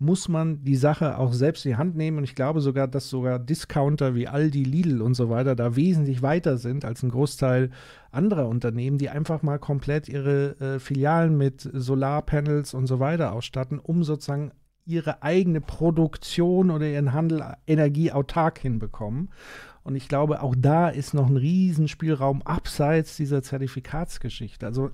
muss 0.00 0.28
man 0.28 0.64
die 0.64 0.74
Sache 0.74 1.18
auch 1.18 1.32
selbst 1.32 1.64
in 1.64 1.72
die 1.72 1.76
Hand 1.76 1.96
nehmen. 1.96 2.18
Und 2.18 2.24
ich 2.24 2.34
glaube 2.34 2.60
sogar, 2.60 2.88
dass 2.88 3.08
sogar 3.08 3.38
Discounter 3.38 4.14
wie 4.14 4.26
Aldi, 4.26 4.64
Lidl 4.64 5.00
und 5.02 5.14
so 5.14 5.30
weiter 5.30 5.54
da 5.54 5.76
wesentlich 5.76 6.20
weiter 6.20 6.58
sind 6.58 6.84
als 6.84 7.02
ein 7.02 7.10
Großteil 7.10 7.70
anderer 8.10 8.48
Unternehmen, 8.48 8.98
die 8.98 9.08
einfach 9.08 9.42
mal 9.42 9.58
komplett 9.58 10.08
ihre 10.08 10.58
äh, 10.60 10.78
Filialen 10.80 11.38
mit 11.38 11.60
Solarpanels 11.72 12.74
und 12.74 12.86
so 12.86 12.98
weiter 12.98 13.32
ausstatten, 13.32 13.78
um 13.78 14.02
sozusagen 14.02 14.50
ihre 14.84 15.22
eigene 15.22 15.60
Produktion 15.60 16.70
oder 16.70 16.86
ihren 16.86 17.12
Handel 17.12 17.42
energieautark 17.66 18.58
hinbekommen. 18.58 19.30
Und 19.84 19.96
ich 19.96 20.08
glaube, 20.08 20.42
auch 20.42 20.54
da 20.58 20.88
ist 20.88 21.12
noch 21.12 21.28
ein 21.28 21.36
Riesenspielraum 21.36 22.42
abseits 22.42 23.16
dieser 23.16 23.42
Zertifikatsgeschichte. 23.42 24.66
Also 24.66 24.90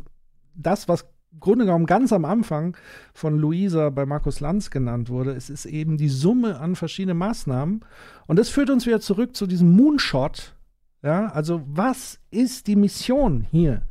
das, 0.54 0.88
was 0.88 1.06
im 1.32 1.38
Grunde 1.38 1.64
genommen 1.64 1.86
ganz 1.86 2.12
am 2.12 2.24
Anfang 2.24 2.76
von 3.14 3.38
Luisa 3.38 3.90
bei 3.90 4.04
Markus 4.04 4.40
Lanz 4.40 4.70
genannt 4.70 5.08
wurde, 5.08 5.30
es 5.30 5.48
ist 5.48 5.64
eben 5.64 5.96
die 5.96 6.08
Summe 6.08 6.58
an 6.58 6.74
verschiedenen 6.74 7.18
Maßnahmen. 7.18 7.84
Und 8.26 8.38
das 8.38 8.48
führt 8.48 8.68
uns 8.68 8.84
wieder 8.84 9.00
zurück 9.00 9.36
zu 9.36 9.46
diesem 9.46 9.70
Moonshot. 9.70 10.56
Ja, 11.02 11.28
also 11.28 11.62
was 11.66 12.18
ist 12.32 12.66
die 12.66 12.76
Mission 12.76 13.46
hier? 13.48 13.82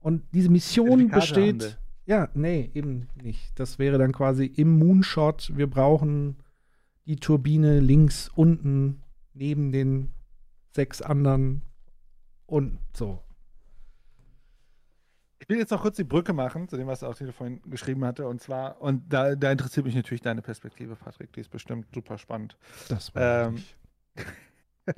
Und 0.00 0.22
diese 0.32 0.50
Mission 0.50 1.08
besteht. 1.08 1.78
Ja, 2.04 2.28
nee, 2.34 2.70
eben 2.74 3.08
nicht. 3.22 3.58
Das 3.58 3.78
wäre 3.78 3.96
dann 3.96 4.12
quasi 4.12 4.44
im 4.44 4.78
Moonshot. 4.78 5.52
Wir 5.56 5.68
brauchen 5.68 6.36
die 7.06 7.16
Turbine 7.16 7.80
links 7.80 8.30
unten 8.34 8.99
neben 9.34 9.72
den 9.72 10.12
sechs 10.74 11.02
anderen 11.02 11.62
und 12.46 12.78
so. 12.94 13.22
Ich 15.38 15.48
will 15.48 15.58
jetzt 15.58 15.70
noch 15.70 15.82
kurz 15.82 15.96
die 15.96 16.04
Brücke 16.04 16.32
machen 16.32 16.68
zu 16.68 16.76
dem, 16.76 16.86
was 16.86 17.02
auch 17.02 17.16
vorhin 17.16 17.60
geschrieben 17.62 18.04
hatte. 18.04 18.28
Und 18.28 18.40
zwar, 18.40 18.80
und 18.80 19.12
da, 19.12 19.34
da, 19.34 19.50
interessiert 19.50 19.86
mich 19.86 19.94
natürlich 19.94 20.20
deine 20.20 20.42
Perspektive, 20.42 20.94
Patrick. 20.94 21.32
Die 21.32 21.40
ist 21.40 21.50
bestimmt 21.50 21.86
super 21.94 22.18
spannend. 22.18 22.56
Das 22.88 23.14
war 23.14 23.48
ähm, 23.48 23.62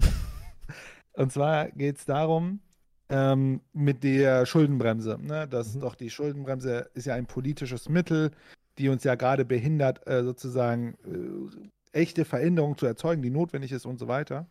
Und 1.15 1.33
zwar 1.33 1.71
geht 1.71 1.99
es 1.99 2.05
darum, 2.05 2.61
ähm, 3.09 3.61
mit 3.73 4.03
der 4.03 4.47
Schuldenbremse. 4.47 5.19
Ne? 5.21 5.47
Das 5.49 5.75
mhm. 5.75 5.81
doch 5.81 5.95
die 5.95 6.11
Schuldenbremse 6.11 6.91
ist 6.95 7.07
ja 7.07 7.15
ein 7.15 7.27
politisches 7.27 7.89
Mittel, 7.89 8.31
die 8.79 8.89
uns 8.89 9.05
ja 9.05 9.15
gerade 9.15 9.45
behindert, 9.45 10.07
äh, 10.07 10.25
sozusagen 10.25 10.95
äh, 11.05 11.69
echte 11.93 12.25
Veränderung 12.25 12.77
zu 12.77 12.87
erzeugen, 12.87 13.23
die 13.23 13.31
notwendig 13.31 13.73
ist 13.73 13.87
und 13.87 13.99
so 13.99 14.09
weiter, 14.09 14.47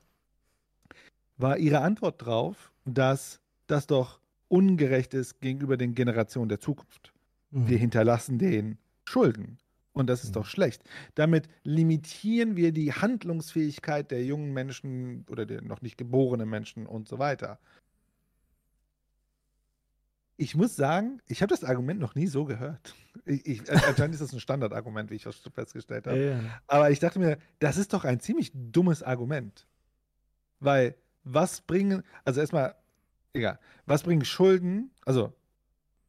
war 1.37 1.57
ihre 1.57 1.81
Antwort 1.81 2.21
darauf, 2.21 2.71
dass 2.85 3.41
das 3.67 3.87
doch 3.87 4.19
ungerecht 4.47 5.13
ist 5.13 5.39
gegenüber 5.39 5.77
den 5.77 5.95
Generationen 5.95 6.49
der 6.49 6.59
Zukunft. 6.59 7.13
Mhm. 7.51 7.69
Wir 7.69 7.77
hinterlassen 7.77 8.37
den 8.37 8.77
Schulden. 9.05 9.57
Und 9.93 10.07
das 10.07 10.23
ist 10.23 10.29
mhm. 10.29 10.33
doch 10.33 10.45
schlecht. 10.45 10.83
Damit 11.15 11.49
limitieren 11.63 12.55
wir 12.55 12.71
die 12.71 12.93
Handlungsfähigkeit 12.93 14.11
der 14.11 14.23
jungen 14.23 14.53
Menschen 14.53 15.25
oder 15.29 15.45
der 15.45 15.61
noch 15.61 15.81
nicht 15.81 15.97
geborenen 15.97 16.49
Menschen 16.49 16.85
und 16.85 17.07
so 17.07 17.19
weiter 17.19 17.59
ich 20.41 20.55
muss 20.55 20.75
sagen, 20.75 21.21
ich 21.27 21.43
habe 21.43 21.51
das 21.51 21.63
Argument 21.63 21.99
noch 21.99 22.15
nie 22.15 22.25
so 22.25 22.45
gehört. 22.45 22.95
Ich, 23.25 23.45
ich, 23.45 23.71
anscheinend 23.71 24.15
ist 24.15 24.21
das 24.21 24.33
ein 24.33 24.39
Standardargument, 24.39 25.11
wie 25.11 25.15
ich 25.15 25.27
festgestellt 25.53 26.07
habe. 26.07 26.17
Ja, 26.17 26.29
ja. 26.31 26.39
Aber 26.65 26.89
ich 26.89 26.97
dachte 26.97 27.19
mir, 27.19 27.37
das 27.59 27.77
ist 27.77 27.93
doch 27.93 28.05
ein 28.05 28.19
ziemlich 28.19 28.51
dummes 28.55 29.03
Argument. 29.03 29.67
Weil, 30.59 30.95
was 31.23 31.61
bringen, 31.61 32.01
also 32.25 32.41
erstmal, 32.41 32.73
egal, 33.33 33.59
was 33.85 34.01
bringen 34.01 34.25
Schulden, 34.25 34.89
also 35.05 35.31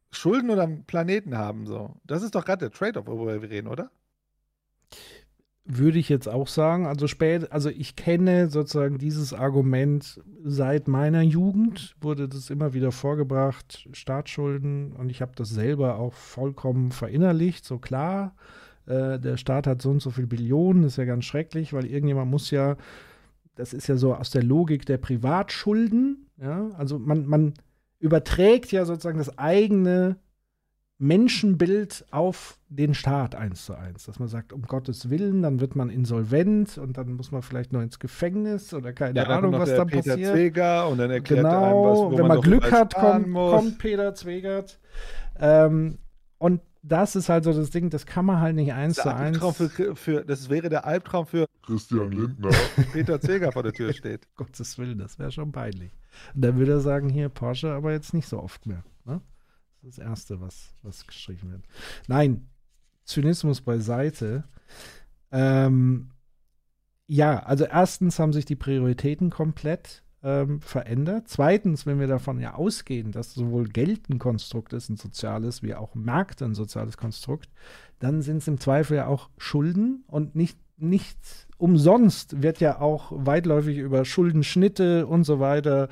Schulden 0.09 0.49
oder 0.49 0.63
einen 0.63 0.83
Planeten 0.83 1.37
haben, 1.37 1.67
so? 1.67 1.95
Das 2.03 2.23
ist 2.23 2.33
doch 2.33 2.43
gerade 2.43 2.69
der 2.69 2.71
Trade-off, 2.71 3.05
worüber 3.05 3.39
wir 3.39 3.49
reden, 3.51 3.67
oder? 3.67 3.91
Würde 5.65 5.97
ich 5.97 6.09
jetzt 6.09 6.27
auch 6.27 6.49
sagen. 6.49 6.85
Also 6.85 7.07
spät, 7.07 7.53
also 7.53 7.69
ich 7.69 7.95
kenne 7.95 8.49
sozusagen 8.49 8.97
dieses 8.97 9.33
Argument 9.33 10.21
seit 10.43 10.89
meiner 10.89 11.21
Jugend, 11.21 11.95
wurde 12.01 12.27
das 12.27 12.49
immer 12.49 12.73
wieder 12.73 12.91
vorgebracht, 12.91 13.87
Staatsschulden, 13.93 14.91
und 14.91 15.09
ich 15.09 15.21
habe 15.21 15.31
das 15.35 15.49
selber 15.49 15.99
auch 15.99 16.13
vollkommen 16.13 16.91
verinnerlicht, 16.91 17.63
so 17.63 17.77
klar. 17.77 18.35
Äh, 18.87 19.19
der 19.19 19.37
Staat 19.37 19.65
hat 19.65 19.81
so 19.81 19.89
und 19.91 20.01
so 20.01 20.09
viel 20.09 20.27
Billionen, 20.27 20.83
ist 20.83 20.97
ja 20.97 21.05
ganz 21.05 21.23
schrecklich, 21.23 21.71
weil 21.71 21.85
irgendjemand 21.85 22.29
muss 22.29 22.51
ja, 22.51 22.75
das 23.55 23.73
ist 23.73 23.87
ja 23.87 23.95
so 23.95 24.15
aus 24.15 24.31
der 24.31 24.43
Logik 24.43 24.85
der 24.85 24.97
Privatschulden, 24.97 26.27
ja, 26.41 26.71
also 26.77 26.99
man, 26.99 27.25
man 27.25 27.53
überträgt 27.99 28.73
ja 28.73 28.83
sozusagen 28.83 29.19
das 29.19 29.37
eigene 29.37 30.17
Menschenbild 31.03 32.05
auf 32.11 32.57
den 32.69 32.93
Staat 32.93 33.35
eins 33.35 33.65
zu 33.65 33.75
eins. 33.75 34.05
Dass 34.05 34.19
man 34.19 34.29
sagt, 34.29 34.53
um 34.53 34.61
Gottes 34.61 35.09
Willen, 35.09 35.41
dann 35.41 35.59
wird 35.59 35.75
man 35.75 35.89
insolvent 35.89 36.77
und 36.77 36.97
dann 36.97 37.13
muss 37.13 37.31
man 37.31 37.41
vielleicht 37.41 37.73
noch 37.73 37.81
ins 37.81 37.99
Gefängnis 37.99 38.73
oder 38.73 38.93
keine 38.93 39.19
ja, 39.19 39.27
Ahnung, 39.27 39.51
was 39.53 39.75
dann 39.75 39.87
Peter 39.87 40.11
passiert. 40.11 40.31
Zweger 40.31 40.87
und 40.87 40.97
dann 40.97 41.11
erklärt 41.11 41.43
genau, 41.43 41.63
einem 41.63 41.91
was, 41.91 41.99
wo 41.99 42.11
wenn 42.11 42.27
man, 42.27 42.37
man 42.37 42.41
Glück 42.41 42.71
hat, 42.71 42.95
kommt, 42.95 43.33
kommt, 43.33 43.79
Peter 43.79 44.15
Zwegert. 44.15 44.79
Ähm, 45.37 45.97
und 46.37 46.61
das 46.83 47.17
ist 47.17 47.27
halt 47.27 47.43
so 47.43 47.51
das 47.51 47.69
Ding, 47.69 47.89
das 47.89 48.05
kann 48.05 48.25
man 48.25 48.39
halt 48.39 48.55
nicht 48.55 48.71
eins 48.71 48.95
zu 48.95 49.13
eins. 49.13 49.37
Für, 49.37 49.95
für, 49.95 50.23
das 50.23 50.49
wäre 50.49 50.69
der 50.69 50.85
Albtraum 50.85 51.25
für 51.25 51.45
Christian 51.65 52.11
Lindner. 52.11 52.51
Peter 52.93 53.19
Zweger 53.19 53.51
vor 53.51 53.63
der 53.63 53.73
Tür 53.73 53.91
steht. 53.91 54.27
Gottes 54.35 54.77
Willen, 54.77 54.99
das 54.99 55.19
wäre 55.19 55.31
schon 55.31 55.51
peinlich. 55.51 55.91
Und 56.33 56.45
dann 56.45 56.57
würde 56.57 56.73
er 56.73 56.79
sagen, 56.79 57.09
hier 57.09 57.27
Porsche, 57.27 57.73
aber 57.73 57.91
jetzt 57.91 58.13
nicht 58.13 58.27
so 58.27 58.41
oft 58.41 58.65
mehr. 58.65 58.83
Ne? 59.05 59.21
Das 59.83 59.97
Erste, 59.97 60.39
was, 60.39 60.73
was 60.81 61.05
gestrichen 61.05 61.51
wird. 61.51 61.65
Nein, 62.07 62.47
Zynismus 63.03 63.59
beiseite. 63.59 64.45
Ähm, 65.29 66.11
ja, 67.05 67.39
also 67.39 67.65
erstens 67.65 68.17
haben 68.17 68.31
sich 68.31 68.45
die 68.45 68.55
Prioritäten 68.55 69.29
komplett 69.29 70.01
ähm, 70.23 70.61
verändert. 70.61 71.27
Zweitens, 71.27 71.85
wenn 71.85 71.99
wir 71.99 72.07
davon 72.07 72.39
ja 72.39 72.53
ausgehen, 72.53 73.11
dass 73.11 73.33
sowohl 73.33 73.67
Geld 73.67 74.09
ein 74.09 74.19
Konstrukt 74.19 74.71
ist, 74.71 74.89
ein 74.89 74.95
soziales, 74.95 75.63
wie 75.63 75.75
auch 75.75 75.95
Märkte 75.95 76.45
ein 76.45 76.55
soziales 76.55 76.95
Konstrukt, 76.95 77.49
dann 77.99 78.21
sind 78.21 78.37
es 78.37 78.47
im 78.47 78.61
Zweifel 78.61 78.95
ja 78.95 79.07
auch 79.07 79.29
Schulden 79.37 80.05
und 80.07 80.33
nicht, 80.33 80.57
nicht 80.77 81.17
umsonst 81.57 82.41
wird 82.41 82.59
ja 82.59 82.81
auch 82.81 83.11
weitläufig 83.13 83.77
über 83.77 84.05
Schuldenschnitte 84.05 85.07
und 85.07 85.23
so 85.23 85.39
weiter 85.39 85.89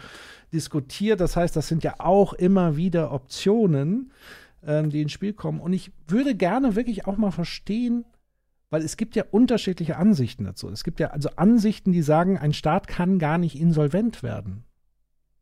diskutiert. 0.52 1.22
Das 1.22 1.36
heißt, 1.36 1.56
das 1.56 1.68
sind 1.68 1.84
ja 1.84 1.96
auch 2.00 2.34
immer 2.34 2.76
wieder 2.76 3.12
Optionen, 3.12 4.12
ähm, 4.66 4.90
die 4.90 5.02
ins 5.02 5.12
Spiel 5.12 5.34
kommen. 5.34 5.60
Und 5.60 5.74
ich 5.74 5.92
würde 6.08 6.36
gerne 6.36 6.76
wirklich 6.76 7.08
auch 7.08 7.18
mal 7.18 7.32
verstehen, 7.32 8.06
weil 8.70 8.82
es 8.84 8.98
gibt 8.98 9.16
ja 9.16 9.24
unterschiedliche 9.30 9.98
Ansichten 9.98 10.46
dazu. 10.46 10.70
Es 10.70 10.84
gibt 10.84 11.00
ja 11.00 11.08
also 11.08 11.30
Ansichten, 11.36 11.92
die 11.92 12.02
sagen, 12.02 12.38
ein 12.38 12.54
Staat 12.54 12.88
kann 12.88 13.20
gar 13.20 13.38
nicht 13.38 13.60
insolvent 13.60 14.24
werden. 14.24 14.64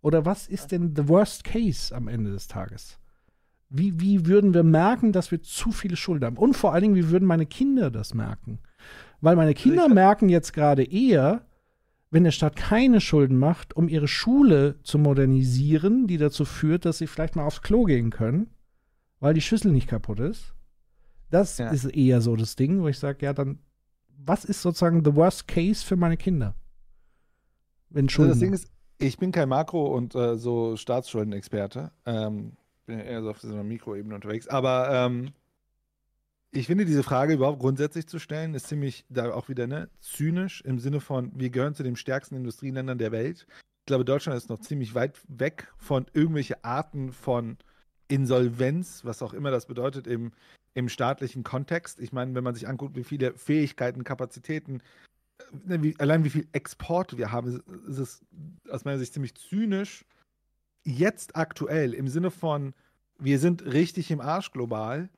Oder 0.02 0.26
was 0.26 0.48
ist 0.48 0.72
denn 0.72 0.94
the 0.96 1.08
worst 1.08 1.44
case 1.44 1.96
am 1.96 2.08
Ende 2.08 2.32
des 2.32 2.48
Tages? 2.48 3.00
Wie, 3.70 4.00
wie 4.00 4.26
würden 4.26 4.54
wir 4.54 4.64
merken, 4.64 5.12
dass 5.12 5.30
wir 5.32 5.44
zu 5.44 5.72
viele 5.72 5.96
Schulden 5.96 6.26
haben? 6.26 6.38
Und 6.38 6.56
vor 6.56 6.74
allen 6.74 6.82
Dingen, 6.84 6.96
wie 6.96 7.10
würden 7.10 7.28
meine 7.28 7.46
Kinder 7.46 7.92
das 7.92 8.14
merken? 8.14 8.60
Weil 9.22 9.36
meine 9.36 9.54
Kinder 9.54 9.90
merken 9.90 10.30
jetzt 10.30 10.54
gerade 10.54 10.84
eher, 10.84 11.46
wenn 12.12 12.24
der 12.24 12.32
Staat 12.32 12.56
keine 12.56 13.02
Schulden 13.02 13.38
macht, 13.38 13.76
um 13.76 13.88
ihre 13.88 14.08
Schule 14.08 14.82
zu 14.84 14.98
modernisieren, 14.98 16.08
die 16.08 16.18
dazu 16.18 16.46
führt, 16.46 16.86
dass 16.86 16.98
sie 16.98 17.08
vielleicht 17.08 17.36
mal 17.36 17.46
aufs 17.46 17.62
Klo 17.62 17.84
gehen 17.84 18.10
können, 18.10 18.50
weil 19.20 19.34
die 19.34 19.42
Schüssel 19.42 19.72
nicht 19.72 19.88
kaputt 19.88 20.20
ist, 20.20 20.56
Das 21.30 21.58
ja. 21.58 21.70
ist 21.70 21.86
eher 21.86 22.22
so 22.22 22.36
das 22.36 22.56
Ding, 22.56 22.82
wo 22.82 22.88
ich 22.88 22.98
sage, 22.98 23.26
ja, 23.26 23.34
dann, 23.34 23.60
was 24.18 24.46
ist 24.46 24.62
sozusagen 24.62 25.04
the 25.06 25.16
worst 25.16 25.48
case 25.48 25.86
für 25.86 25.96
meine 25.96 26.18
Kinder? 26.18 26.56
Wenn 27.90 28.10
Schulden. 28.10 28.32
Also 28.32 28.40
das 28.40 28.48
Ding 28.48 28.54
ist, 28.54 28.72
ich 28.98 29.18
bin 29.18 29.32
kein 29.32 29.50
Makro- 29.50 29.96
und 29.96 30.16
äh, 30.16 30.38
so 30.38 30.76
Staatsschuldenexperte. 30.76 31.92
Ähm, 32.06 32.54
bin 32.86 33.00
eher 33.00 33.22
so 33.22 33.30
auf 33.30 33.40
dieser 33.40 33.64
Mikroebene 33.64 34.16
unterwegs. 34.16 34.48
Aber 34.48 34.90
ähm, 34.92 35.30
ich 36.52 36.68
finde, 36.68 36.86
diese 36.86 37.04
Frage 37.04 37.34
überhaupt 37.34 37.60
grundsätzlich 37.60 38.08
zu 38.08 38.20
stellen, 38.20 38.56
ist 38.56 38.68
ziemlich 38.68 39.06
da 39.10 39.32
auch 39.34 39.50
wieder 39.50 39.68
ne, 39.68 39.90
zynisch 40.00 40.62
im 40.62 40.80
Sinne 40.80 41.00
von, 41.00 41.32
wir 41.36 41.50
gehören 41.50 41.76
zu 41.76 41.84
den 41.84 41.96
stärksten 41.96 42.36
Industrieländern 42.36 42.98
der 42.98 43.12
Welt. 43.12 43.46
Ich 43.50 43.86
glaube, 43.86 44.06
Deutschland 44.06 44.38
ist 44.38 44.50
noch 44.50 44.60
ziemlich 44.60 44.96
weit 44.96 45.20
weg 45.28 45.72
von 45.78 46.08
irgendwelche 46.14 46.64
Arten 46.64 47.12
von 47.12 47.58
Insolvenz, 48.08 49.06
was 49.06 49.22
auch 49.22 49.34
immer 49.34 49.52
das 49.52 49.68
bedeutet 49.68 50.08
im, 50.08 50.32
im 50.74 50.90
staatlichen 50.90 51.44
Kontext. 51.44 52.00
Ich 52.00 52.12
meine, 52.12 52.34
wenn 52.34 52.44
man 52.44 52.56
sich 52.56 52.68
anguckt, 52.68 52.96
wie 52.96 53.04
viele 53.04 53.38
Fähigkeiten, 53.38 54.04
Kapazitäten, 54.04 54.82
äh, 55.68 55.82
wie, 55.82 55.96
allein 56.00 56.24
wie 56.24 56.32
viel 56.32 56.48
Export 56.52 57.18
wir 57.18 57.32
haben, 57.32 57.62
ist 57.88 58.00
es 58.00 58.26
aus 58.70 58.86
meiner 58.86 58.98
Sicht 58.98 59.14
ziemlich 59.14 59.36
zynisch, 59.36 60.06
jetzt 60.84 61.36
aktuell 61.36 61.94
im 61.94 62.08
Sinne 62.08 62.32
von, 62.32 62.74
wir 63.20 63.38
sind 63.38 63.66
richtig 63.66 64.10
im 64.10 64.22
Arsch 64.22 64.52
global, 64.52 65.10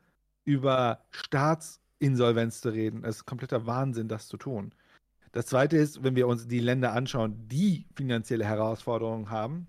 über 0.43 0.99
Staatsinsolvenz 1.11 2.61
zu 2.61 2.69
reden. 2.69 3.03
Es 3.03 3.17
ist 3.17 3.25
kompletter 3.25 3.65
Wahnsinn, 3.65 4.07
das 4.07 4.27
zu 4.27 4.37
tun. 4.37 4.73
Das 5.31 5.45
zweite 5.45 5.77
ist, 5.77 6.03
wenn 6.03 6.15
wir 6.15 6.27
uns 6.27 6.47
die 6.47 6.59
Länder 6.59 6.93
anschauen, 6.93 7.47
die 7.47 7.85
finanzielle 7.95 8.45
Herausforderungen 8.45 9.29
haben, 9.29 9.67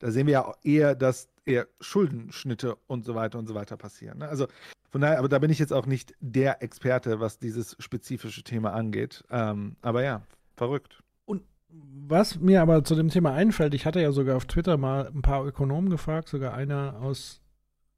da 0.00 0.10
sehen 0.10 0.26
wir 0.26 0.32
ja 0.32 0.54
eher, 0.64 0.94
dass 0.96 1.28
eher 1.44 1.68
Schuldenschnitte 1.80 2.76
und 2.88 3.04
so 3.04 3.14
weiter 3.14 3.38
und 3.38 3.46
so 3.46 3.54
weiter 3.54 3.76
passieren. 3.76 4.18
Ne? 4.18 4.28
Also 4.28 4.48
von 4.90 5.00
daher, 5.00 5.18
aber 5.18 5.28
da 5.28 5.38
bin 5.38 5.50
ich 5.50 5.58
jetzt 5.58 5.72
auch 5.72 5.86
nicht 5.86 6.14
der 6.20 6.62
Experte, 6.62 7.20
was 7.20 7.38
dieses 7.38 7.76
spezifische 7.78 8.42
Thema 8.42 8.72
angeht. 8.72 9.24
Ähm, 9.30 9.76
aber 9.80 10.02
ja, 10.02 10.22
verrückt. 10.56 11.02
Und 11.24 11.42
was 11.68 12.40
mir 12.40 12.62
aber 12.62 12.84
zu 12.84 12.94
dem 12.94 13.08
Thema 13.08 13.32
einfällt, 13.32 13.74
ich 13.74 13.86
hatte 13.86 14.00
ja 14.00 14.12
sogar 14.12 14.36
auf 14.36 14.46
Twitter 14.46 14.76
mal 14.76 15.06
ein 15.06 15.22
paar 15.22 15.46
Ökonomen 15.46 15.88
gefragt, 15.88 16.28
sogar 16.28 16.54
einer 16.54 16.96
aus 17.00 17.41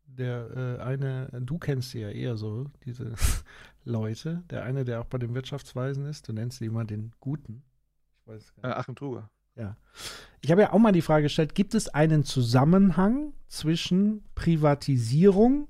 der 0.07 0.79
äh, 0.79 0.83
eine, 0.83 1.29
du 1.41 1.59
kennst 1.59 1.91
sie 1.91 2.01
ja 2.01 2.11
eher 2.11 2.37
so, 2.37 2.67
diese 2.85 3.15
Leute. 3.85 4.45
Der 4.51 4.65
eine, 4.65 4.85
der 4.85 5.01
auch 5.01 5.07
bei 5.07 5.19
den 5.19 5.35
Wirtschaftsweisen 5.35 6.07
ist, 6.07 6.29
du 6.29 6.33
nennst 6.33 6.59
sie 6.59 6.67
immer 6.67 6.85
den 6.85 7.13
Guten. 7.21 7.63
Ich 8.21 8.27
weiß 8.27 8.55
gar 8.55 8.69
nicht. 8.69 8.77
Äh, 8.77 8.81
Achim 8.81 8.97
Truger. 8.97 9.31
Ja. 9.57 9.77
Ich 10.41 10.51
habe 10.51 10.63
ja 10.63 10.73
auch 10.73 10.79
mal 10.79 10.93
die 10.93 11.03
Frage 11.03 11.25
gestellt, 11.25 11.55
gibt 11.55 11.75
es 11.75 11.89
einen 11.89 12.25
Zusammenhang 12.25 13.33
zwischen 13.47 14.25
Privatisierung 14.35 15.69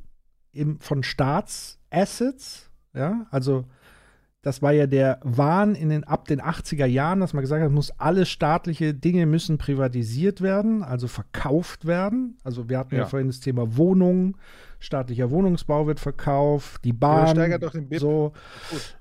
im, 0.53 0.81
von 0.81 1.03
Staatsassets, 1.03 2.71
ja, 2.95 3.27
also 3.31 3.67
das 4.45 4.61
war 4.61 4.73
ja 4.73 4.87
der 4.87 5.21
Wahn 5.23 5.75
in 5.75 5.89
den, 5.89 6.05
ab 6.05 6.29
den 6.29 6.41
80er 6.41 6.85
Jahren, 6.85 7.21
dass 7.21 7.33
man 7.33 7.41
gesagt 7.41 7.63
hat, 7.63 7.71
muss 7.73 7.91
alle 7.99 8.27
staatliche 8.27 8.93
Dinge 8.93 9.25
müssen 9.25 9.57
privatisiert 9.57 10.43
werden, 10.43 10.83
also 10.83 11.09
verkauft 11.09 11.87
werden. 11.87 12.37
Also 12.45 12.69
wir 12.69 12.79
hatten 12.79 12.95
ja, 12.95 13.03
ja 13.03 13.07
vorhin 13.07 13.29
das 13.29 13.41
Thema 13.41 13.79
Wohnungen, 13.79 14.37
staatlicher 14.81 15.31
Wohnungsbau 15.31 15.87
wird 15.87 15.99
verkauft, 15.99 16.85
die 16.85 16.93
Bahn. 16.93 17.27
Ja, 17.27 17.29
steigert 17.29 17.63
doch 17.63 17.73
den 17.73 17.89
BIP. 17.89 18.01
So. 18.01 18.35
Gut. 18.71 18.99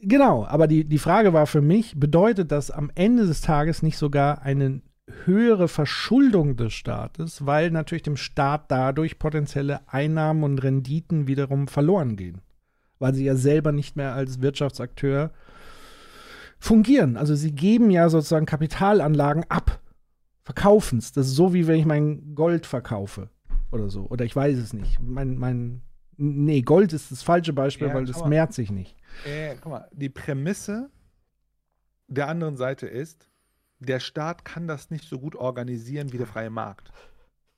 Genau, 0.00 0.46
aber 0.46 0.66
die, 0.66 0.84
die 0.84 0.98
Frage 0.98 1.34
war 1.34 1.46
für 1.46 1.60
mich, 1.60 2.00
bedeutet 2.00 2.50
das 2.50 2.70
am 2.70 2.90
Ende 2.94 3.26
des 3.26 3.42
Tages 3.42 3.82
nicht 3.82 3.98
sogar 3.98 4.40
eine 4.40 4.80
höhere 5.26 5.68
Verschuldung 5.68 6.56
des 6.56 6.72
Staates, 6.72 7.44
weil 7.44 7.70
natürlich 7.70 8.04
dem 8.04 8.16
Staat 8.16 8.70
dadurch 8.70 9.18
potenzielle 9.18 9.86
Einnahmen 9.86 10.44
und 10.44 10.62
Renditen 10.62 11.26
wiederum 11.26 11.68
verloren 11.68 12.16
gehen? 12.16 12.40
Weil 13.02 13.14
sie 13.14 13.24
ja 13.24 13.34
selber 13.34 13.72
nicht 13.72 13.96
mehr 13.96 14.14
als 14.14 14.40
Wirtschaftsakteur 14.40 15.32
fungieren. 16.60 17.16
Also 17.16 17.34
sie 17.34 17.52
geben 17.52 17.90
ja 17.90 18.08
sozusagen 18.08 18.46
Kapitalanlagen 18.46 19.44
ab, 19.48 19.80
verkaufen 20.44 21.00
es. 21.00 21.10
Das 21.10 21.26
ist 21.26 21.34
so, 21.34 21.52
wie 21.52 21.66
wenn 21.66 21.80
ich 21.80 21.84
mein 21.84 22.36
Gold 22.36 22.64
verkaufe 22.64 23.28
oder 23.72 23.90
so. 23.90 24.06
Oder 24.06 24.24
ich 24.24 24.36
weiß 24.36 24.56
es 24.56 24.72
nicht. 24.72 25.00
Mein, 25.00 25.36
mein, 25.36 25.82
nee, 26.16 26.62
Gold 26.62 26.92
ist 26.92 27.10
das 27.10 27.24
falsche 27.24 27.52
Beispiel, 27.52 27.88
ja, 27.88 27.94
weil 27.94 28.04
das 28.04 28.24
mehrt 28.24 28.54
sich 28.54 28.70
nicht. 28.70 28.96
Äh, 29.26 29.56
guck 29.60 29.72
mal, 29.72 29.88
die 29.92 30.08
Prämisse 30.08 30.88
der 32.06 32.28
anderen 32.28 32.56
Seite 32.56 32.86
ist, 32.86 33.28
der 33.80 33.98
Staat 33.98 34.44
kann 34.44 34.68
das 34.68 34.90
nicht 34.90 35.08
so 35.08 35.18
gut 35.18 35.34
organisieren 35.34 36.12
wie 36.12 36.18
der 36.18 36.28
freie 36.28 36.50
Markt. 36.50 36.92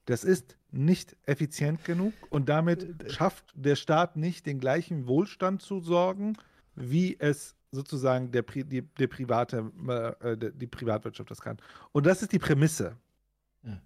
Das 0.06 0.24
ist 0.24 0.56
nicht 0.70 1.16
effizient 1.24 1.84
genug 1.84 2.12
und 2.30 2.48
damit 2.48 3.10
schafft 3.10 3.52
der 3.54 3.76
Staat 3.76 4.16
nicht 4.16 4.46
den 4.46 4.60
gleichen 4.60 5.06
Wohlstand 5.06 5.62
zu 5.62 5.80
sorgen, 5.80 6.36
wie 6.74 7.16
es 7.18 7.54
sozusagen 7.70 8.30
der, 8.30 8.42
die, 8.42 8.82
der 8.82 9.06
private, 9.06 9.70
äh, 10.20 10.36
die 10.52 10.66
Privatwirtschaft 10.66 11.30
das 11.30 11.40
kann. 11.40 11.58
Und 11.92 12.06
das 12.06 12.22
ist 12.22 12.32
die 12.32 12.38
Prämisse. 12.38 12.96
Ja. 13.62 13.80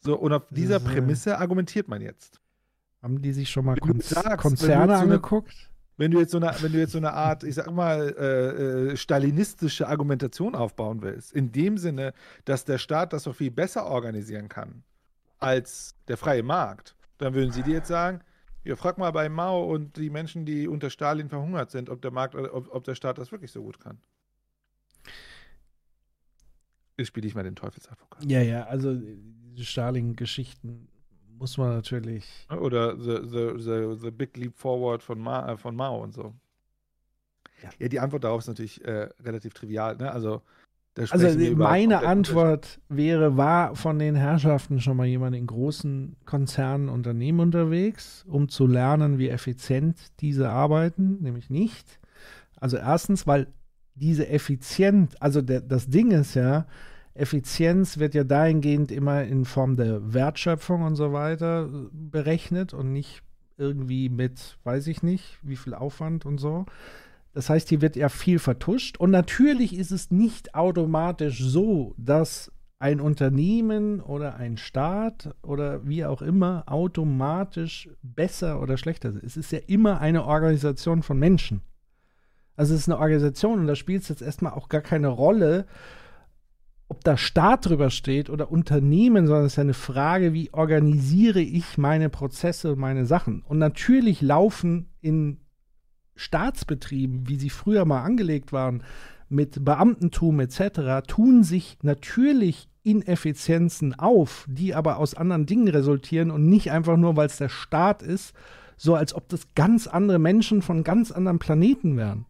So, 0.00 0.16
und 0.18 0.32
auf 0.32 0.46
dieser 0.50 0.76
ist, 0.76 0.84
Prämisse 0.84 1.38
argumentiert 1.38 1.88
man 1.88 2.00
jetzt. 2.00 2.40
Haben 3.02 3.20
die 3.20 3.32
sich 3.32 3.50
schon 3.50 3.66
mal 3.66 3.76
Kon 3.76 4.00
sagst, 4.00 4.38
Konzerne 4.38 4.96
angeguckt? 4.96 5.52
So 5.52 5.58
eine, 5.58 5.74
wenn 5.96 6.10
du 6.10 6.18
jetzt 6.18 6.32
so 6.32 6.38
eine, 6.38 6.54
wenn 6.60 6.72
du 6.72 6.78
jetzt 6.78 6.92
so 6.92 6.98
eine 6.98 7.12
Art, 7.12 7.44
ich 7.44 7.54
sag 7.54 7.70
mal, 7.70 8.14
äh, 8.18 8.92
äh, 8.92 8.96
stalinistische 8.96 9.86
Argumentation 9.86 10.54
aufbauen 10.54 11.02
willst, 11.02 11.32
in 11.32 11.52
dem 11.52 11.78
Sinne, 11.78 12.14
dass 12.44 12.64
der 12.64 12.78
Staat 12.78 13.12
das 13.12 13.24
doch 13.24 13.36
viel 13.36 13.50
besser 13.50 13.86
organisieren 13.86 14.48
kann, 14.48 14.82
als 15.38 15.94
der 16.08 16.16
freie 16.16 16.42
Markt, 16.42 16.96
dann 17.18 17.34
würden 17.34 17.52
Sie 17.52 17.62
dir 17.62 17.74
jetzt 17.74 17.88
sagen, 17.88 18.20
ja, 18.64 18.76
frag 18.76 18.96
mal 18.96 19.10
bei 19.10 19.28
Mao 19.28 19.64
und 19.64 19.96
die 19.96 20.10
Menschen, 20.10 20.46
die 20.46 20.66
unter 20.68 20.88
Stalin 20.88 21.28
verhungert 21.28 21.70
sind, 21.70 21.90
ob 21.90 22.00
der 22.00 22.10
Markt, 22.10 22.34
ob, 22.34 22.74
ob 22.74 22.84
der 22.84 22.94
Staat 22.94 23.18
das 23.18 23.30
wirklich 23.30 23.52
so 23.52 23.62
gut 23.62 23.78
kann. 23.78 23.98
Jetzt 26.96 27.08
spiele 27.08 27.26
ich 27.26 27.34
mal 27.34 27.42
den 27.42 27.56
Teufelsadvokat. 27.56 28.24
Ja, 28.24 28.40
ja, 28.40 28.64
also 28.64 28.94
diese 28.94 29.64
Stalin-Geschichten 29.64 30.88
muss 31.38 31.58
man 31.58 31.74
natürlich. 31.74 32.46
Oder 32.50 32.96
the, 32.96 33.18
the, 33.28 33.52
the, 33.58 33.96
the 34.00 34.10
Big 34.10 34.36
Leap 34.36 34.56
Forward 34.56 35.02
von, 35.02 35.18
Ma, 35.18 35.52
äh, 35.52 35.56
von 35.56 35.74
Mao 35.74 36.02
und 36.02 36.12
so. 36.12 36.34
Ja. 37.62 37.70
ja. 37.78 37.88
die 37.88 38.00
Antwort 38.00 38.24
darauf 38.24 38.40
ist 38.40 38.48
natürlich 38.48 38.82
äh, 38.84 39.10
relativ 39.20 39.52
trivial. 39.52 39.96
Ne? 39.96 40.10
Also 40.10 40.42
also 40.96 41.56
meine 41.56 42.06
Antwort 42.06 42.80
wäre, 42.88 43.36
war 43.36 43.74
von 43.74 43.98
den 43.98 44.14
Herrschaften 44.14 44.80
schon 44.80 44.96
mal 44.96 45.06
jemand 45.06 45.34
in 45.34 45.46
großen 45.46 46.16
Konzernen, 46.24 46.88
Unternehmen 46.88 47.40
unterwegs, 47.40 48.24
um 48.28 48.48
zu 48.48 48.66
lernen, 48.66 49.18
wie 49.18 49.28
effizient 49.28 49.98
diese 50.20 50.50
arbeiten, 50.50 51.18
nämlich 51.20 51.50
nicht. 51.50 51.98
Also 52.60 52.76
erstens, 52.76 53.26
weil 53.26 53.48
diese 53.94 54.28
Effizienz, 54.28 55.14
also 55.20 55.42
der, 55.42 55.60
das 55.60 55.88
Ding 55.88 56.12
ist 56.12 56.34
ja, 56.34 56.66
Effizienz 57.14 57.98
wird 57.98 58.14
ja 58.14 58.24
dahingehend 58.24 58.90
immer 58.90 59.22
in 59.22 59.44
Form 59.44 59.76
der 59.76 60.14
Wertschöpfung 60.14 60.82
und 60.82 60.96
so 60.96 61.12
weiter 61.12 61.68
berechnet 61.92 62.74
und 62.74 62.92
nicht 62.92 63.22
irgendwie 63.56 64.08
mit, 64.08 64.58
weiß 64.64 64.88
ich 64.88 65.02
nicht, 65.02 65.38
wie 65.42 65.56
viel 65.56 65.74
Aufwand 65.74 66.26
und 66.26 66.38
so. 66.38 66.66
Das 67.34 67.50
heißt, 67.50 67.68
hier 67.68 67.82
wird 67.82 67.96
ja 67.96 68.08
viel 68.08 68.38
vertuscht. 68.38 68.96
Und 68.98 69.10
natürlich 69.10 69.76
ist 69.76 69.90
es 69.90 70.10
nicht 70.10 70.54
automatisch 70.54 71.40
so, 71.40 71.94
dass 71.98 72.52
ein 72.78 73.00
Unternehmen 73.00 74.00
oder 74.00 74.36
ein 74.36 74.56
Staat 74.56 75.34
oder 75.42 75.86
wie 75.86 76.04
auch 76.04 76.22
immer 76.22 76.64
automatisch 76.66 77.88
besser 78.02 78.60
oder 78.60 78.76
schlechter 78.76 79.10
ist. 79.10 79.22
Es 79.24 79.36
ist 79.36 79.52
ja 79.52 79.58
immer 79.66 80.00
eine 80.00 80.24
Organisation 80.24 81.02
von 81.02 81.18
Menschen. 81.18 81.62
Also 82.56 82.74
es 82.74 82.82
ist 82.82 82.88
eine 82.88 82.98
Organisation 82.98 83.60
und 83.60 83.66
da 83.66 83.74
spielt 83.74 84.02
es 84.02 84.08
jetzt 84.08 84.22
erstmal 84.22 84.52
auch 84.52 84.68
gar 84.68 84.80
keine 84.80 85.08
Rolle, 85.08 85.66
ob 86.88 87.02
da 87.02 87.16
Staat 87.16 87.66
drüber 87.66 87.90
steht 87.90 88.30
oder 88.30 88.50
Unternehmen, 88.50 89.26
sondern 89.26 89.46
es 89.46 89.54
ist 89.54 89.56
ja 89.56 89.62
eine 89.62 89.74
Frage, 89.74 90.32
wie 90.32 90.52
organisiere 90.52 91.40
ich 91.40 91.78
meine 91.78 92.10
Prozesse 92.10 92.72
und 92.72 92.78
meine 92.78 93.06
Sachen. 93.06 93.42
Und 93.42 93.58
natürlich 93.58 94.20
laufen 94.20 94.90
in 95.00 95.40
Staatsbetrieben, 96.16 97.28
wie 97.28 97.36
sie 97.36 97.50
früher 97.50 97.84
mal 97.84 98.02
angelegt 98.02 98.52
waren, 98.52 98.82
mit 99.28 99.64
Beamtentum 99.64 100.40
etc., 100.40 101.06
tun 101.06 101.42
sich 101.42 101.78
natürlich 101.82 102.68
Ineffizienzen 102.82 103.98
auf, 103.98 104.46
die 104.48 104.74
aber 104.74 104.98
aus 104.98 105.14
anderen 105.14 105.46
Dingen 105.46 105.68
resultieren 105.68 106.30
und 106.30 106.48
nicht 106.48 106.70
einfach 106.70 106.96
nur, 106.96 107.16
weil 107.16 107.26
es 107.26 107.38
der 107.38 107.48
Staat 107.48 108.02
ist, 108.02 108.34
so 108.76 108.94
als 108.94 109.14
ob 109.14 109.28
das 109.28 109.54
ganz 109.54 109.86
andere 109.86 110.18
Menschen 110.18 110.62
von 110.62 110.84
ganz 110.84 111.10
anderen 111.10 111.38
Planeten 111.38 111.96
wären. 111.96 112.26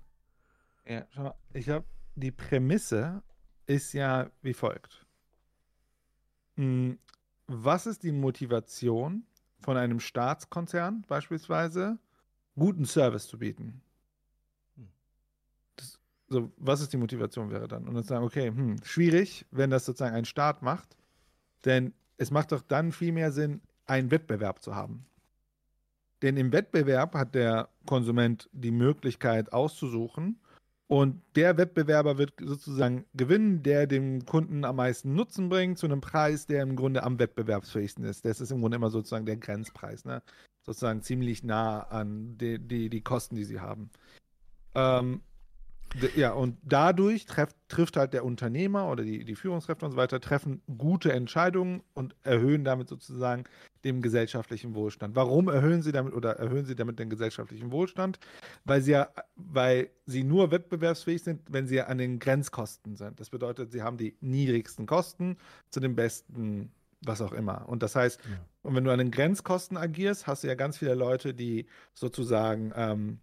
Ja, 0.87 1.07
schau 1.11 1.23
mal, 1.25 1.35
ich 1.53 1.65
glaube, 1.65 1.87
die 2.15 2.31
Prämisse 2.31 3.23
ist 3.67 3.93
ja 3.93 4.31
wie 4.43 4.55
folgt. 4.55 5.07
Hm, 6.57 6.99
was 7.47 7.87
ist 7.87 8.03
die 8.03 8.13
Motivation 8.13 9.27
von 9.61 9.77
einem 9.77 10.01
Staatskonzern 10.01 11.05
beispielsweise, 11.09 11.99
guten 12.57 12.85
Service 12.85 13.27
zu 13.27 13.39
bieten. 13.39 13.83
Das, 15.77 15.99
so, 16.29 16.53
was 16.57 16.81
ist 16.81 16.93
die 16.93 16.97
Motivation 16.97 17.51
wäre 17.51 17.69
dann? 17.69 17.89
Und 17.89 17.95
dann 17.95 18.05
sagen, 18.05 18.25
okay, 18.25 18.49
hm, 18.49 18.77
schwierig, 18.83 19.47
wenn 19.51 19.71
das 19.71 19.85
sozusagen 19.85 20.15
ein 20.15 20.25
Staat 20.25 20.63
macht, 20.63 20.97
denn 21.65 21.93
es 22.17 22.31
macht 22.31 22.53
doch 22.53 22.63
dann 22.63 22.93
viel 22.93 23.13
mehr 23.13 23.33
Sinn, 23.33 23.61
einen 23.87 24.11
Wettbewerb 24.11 24.63
zu 24.63 24.75
haben. 24.75 25.07
Denn 26.23 26.37
im 26.37 26.53
Wettbewerb 26.53 27.15
hat 27.15 27.35
der 27.35 27.69
Konsument 27.87 28.49
die 28.53 28.71
Möglichkeit 28.71 29.53
auszusuchen 29.53 30.41
und 30.87 31.23
der 31.35 31.57
Wettbewerber 31.57 32.19
wird 32.19 32.35
sozusagen 32.41 33.05
gewinnen, 33.15 33.63
der 33.63 33.87
dem 33.87 34.25
Kunden 34.27 34.65
am 34.65 34.77
meisten 34.77 35.15
Nutzen 35.15 35.49
bringt, 35.49 35.79
zu 35.79 35.87
einem 35.87 36.01
Preis, 36.01 36.47
der 36.47 36.63
im 36.63 36.77
Grunde 36.77 37.03
am 37.03 37.19
wettbewerbsfähigsten 37.19 38.05
ist. 38.05 38.25
Das 38.25 38.41
ist 38.41 38.53
im 38.53 38.61
Grunde 38.61 38.77
immer 38.77 38.91
sozusagen 38.91 39.27
der 39.27 39.37
Grenzpreis, 39.37 40.05
ne? 40.05 40.23
Sozusagen 40.65 41.03
ziemlich 41.03 41.45
nah 41.45 41.81
an 41.83 42.37
die, 42.39 42.59
die, 42.59 42.89
die 42.89 43.01
Kosten, 43.03 43.37
die 43.37 43.45
sie 43.45 43.61
haben. 43.61 43.91
Ähm, 44.75 45.23
ja, 46.17 46.33
und 46.33 46.59
dadurch 46.65 47.25
treff, 47.25 47.55
trifft 47.69 47.97
halt 47.97 48.15
der 48.15 48.25
Unternehmer 48.25 48.91
oder 48.91 49.05
die, 49.05 49.25
die 49.25 49.37
Führungskräfte 49.37 49.85
und 49.85 49.93
so 49.93 49.97
weiter, 49.97 50.21
treffen 50.21 50.61
gute 50.77 51.13
Entscheidungen 51.13 51.83
und 51.95 52.17
erhöhen 52.25 52.65
damit 52.65 52.89
sozusagen 52.89 53.45
den 53.85 54.03
gesellschaftlichen 54.03 54.75
Wohlstand. 54.75 55.15
Warum 55.15 55.49
erhöhen 55.49 55.83
sie 55.83 55.93
damit 55.93 56.15
oder 56.15 56.33
erhöhen 56.33 56.65
sie 56.65 56.75
damit 56.75 56.99
den 56.99 57.11
gesellschaftlichen 57.11 57.71
Wohlstand? 57.71 58.19
Weil 58.65 58.81
sie 58.81 58.93
ja, 58.93 59.09
weil 59.37 59.91
sie 60.07 60.25
nur 60.25 60.51
wettbewerbsfähig 60.51 61.23
sind, 61.23 61.43
wenn 61.49 61.69
sie 61.69 61.81
an 61.81 61.99
den 61.99 62.19
Grenzkosten 62.19 62.97
sind. 62.97 63.21
Das 63.21 63.31
bedeutet, 63.31 63.71
sie 63.71 63.83
haben 63.83 63.97
die 63.97 64.17
niedrigsten 64.21 64.87
Kosten 64.87 65.37
zu 65.71 65.79
den 65.79 65.95
besten 65.95 66.73
was 67.07 67.21
auch 67.21 67.33
immer. 67.33 67.69
Und 67.69 67.83
das 67.83 67.97
heißt, 67.97 68.21
ja. 68.25 68.39
und 68.63 68.75
wenn 68.75 68.85
du 68.85 68.91
an 68.91 68.99
den 68.99 69.11
Grenzkosten 69.11 69.77
agierst, 69.77 70.27
hast 70.27 70.45
du 70.45 70.49
ja 70.49 70.55
ganz 70.55 70.79
viele 70.79 70.95
Leute, 70.95 71.35
die 71.35 71.67
sozusagen 71.93 72.73
ähm, 72.77 73.21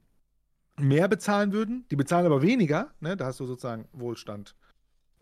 mehr 0.78 1.08
bezahlen 1.08 1.54
würden, 1.54 1.86
die 1.92 1.96
bezahlen 1.96 2.26
aber 2.26 2.42
weniger, 2.42 2.92
ne? 3.00 3.18
da 3.18 3.26
hast 3.26 3.40
du 3.40 3.46
sozusagen 3.46 3.88
Wohlstand 3.94 4.56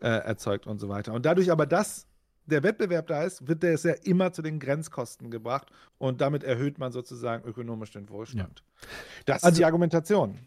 äh, 0.02 0.08
erzeugt 0.08 0.68
und 0.68 0.80
so 0.80 0.90
weiter. 0.90 1.14
Und 1.14 1.26
dadurch 1.26 1.52
aber, 1.52 1.66
dass 1.66 2.08
der 2.46 2.64
Wettbewerb 2.64 3.08
da 3.08 3.24
ist, 3.24 3.48
wird 3.48 3.64
der 3.64 3.74
es 3.74 3.84
ja 3.84 3.94
immer 4.04 4.32
zu 4.32 4.42
den 4.42 4.60
Grenzkosten 4.60 5.30
gebracht 5.30 5.72
und 5.98 6.22
damit 6.22 6.44
erhöht 6.44 6.80
man 6.80 6.92
sozusagen 6.92 7.48
ökonomisch 7.48 7.92
den 7.92 8.10
Wohlstand. 8.10 8.64
Ja. 8.64 8.88
Das 9.26 9.44
also, 9.44 9.54
ist 9.54 9.60
die 9.60 9.66
Argumentation. 9.66 10.40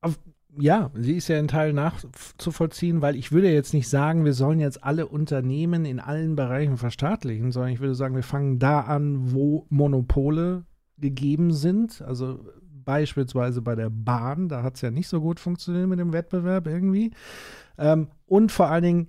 Auf, 0.00 0.18
ja, 0.58 0.90
sie 0.94 1.16
ist 1.16 1.28
ja 1.28 1.38
in 1.38 1.48
Teil 1.48 1.72
nachzuvollziehen, 1.72 3.02
weil 3.02 3.16
ich 3.16 3.32
würde 3.32 3.50
jetzt 3.50 3.74
nicht 3.74 3.88
sagen, 3.88 4.24
wir 4.24 4.34
sollen 4.34 4.60
jetzt 4.60 4.84
alle 4.84 5.06
Unternehmen 5.06 5.84
in 5.84 6.00
allen 6.00 6.36
Bereichen 6.36 6.76
verstaatlichen, 6.76 7.52
sondern 7.52 7.72
ich 7.72 7.80
würde 7.80 7.94
sagen, 7.94 8.14
wir 8.14 8.22
fangen 8.22 8.58
da 8.58 8.80
an, 8.80 9.32
wo 9.32 9.66
Monopole 9.68 10.64
gegeben 10.98 11.52
sind. 11.52 12.02
Also 12.02 12.40
beispielsweise 12.84 13.62
bei 13.62 13.74
der 13.74 13.90
Bahn, 13.90 14.48
da 14.48 14.62
hat 14.62 14.76
es 14.76 14.82
ja 14.82 14.90
nicht 14.90 15.08
so 15.08 15.20
gut 15.20 15.40
funktioniert 15.40 15.88
mit 15.88 15.98
dem 15.98 16.12
Wettbewerb 16.12 16.66
irgendwie. 16.66 17.12
Ähm, 17.78 18.08
und 18.26 18.52
vor 18.52 18.68
allen 18.68 18.84
Dingen 18.84 19.06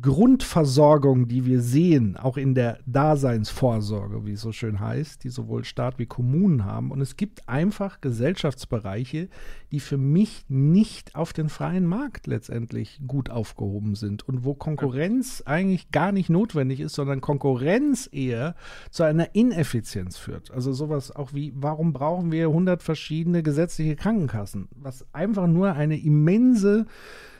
Grundversorgung, 0.00 1.28
die 1.28 1.44
wir 1.44 1.60
sehen, 1.60 2.16
auch 2.16 2.36
in 2.36 2.54
der 2.54 2.78
Daseinsvorsorge, 2.86 4.26
wie 4.26 4.32
es 4.32 4.40
so 4.40 4.52
schön 4.52 4.80
heißt, 4.80 5.24
die 5.24 5.28
sowohl 5.28 5.64
Staat 5.64 5.98
wie 5.98 6.06
Kommunen 6.06 6.64
haben. 6.64 6.90
Und 6.90 7.00
es 7.00 7.16
gibt 7.16 7.48
einfach 7.48 8.00
Gesellschaftsbereiche, 8.00 9.28
die 9.72 9.80
für 9.80 9.96
mich 9.96 10.44
nicht 10.48 11.14
auf 11.14 11.32
den 11.32 11.48
freien 11.48 11.86
Markt 11.86 12.26
letztendlich 12.26 13.00
gut 13.06 13.30
aufgehoben 13.30 13.94
sind 13.94 14.26
und 14.28 14.44
wo 14.44 14.54
Konkurrenz 14.54 15.42
eigentlich 15.44 15.90
gar 15.90 16.12
nicht 16.12 16.30
notwendig 16.30 16.80
ist, 16.80 16.94
sondern 16.94 17.20
Konkurrenz 17.20 18.08
eher 18.10 18.54
zu 18.90 19.02
einer 19.02 19.34
Ineffizienz 19.34 20.16
führt. 20.16 20.50
Also 20.50 20.72
sowas 20.72 21.14
auch 21.14 21.32
wie, 21.32 21.52
warum 21.56 21.92
brauchen 21.92 22.32
wir 22.32 22.48
100 22.48 22.82
verschiedene 22.82 23.42
gesetzliche 23.42 23.96
Krankenkassen? 23.96 24.68
Was 24.76 25.06
einfach 25.12 25.46
nur 25.46 25.72
eine 25.72 25.98
immense 25.98 26.86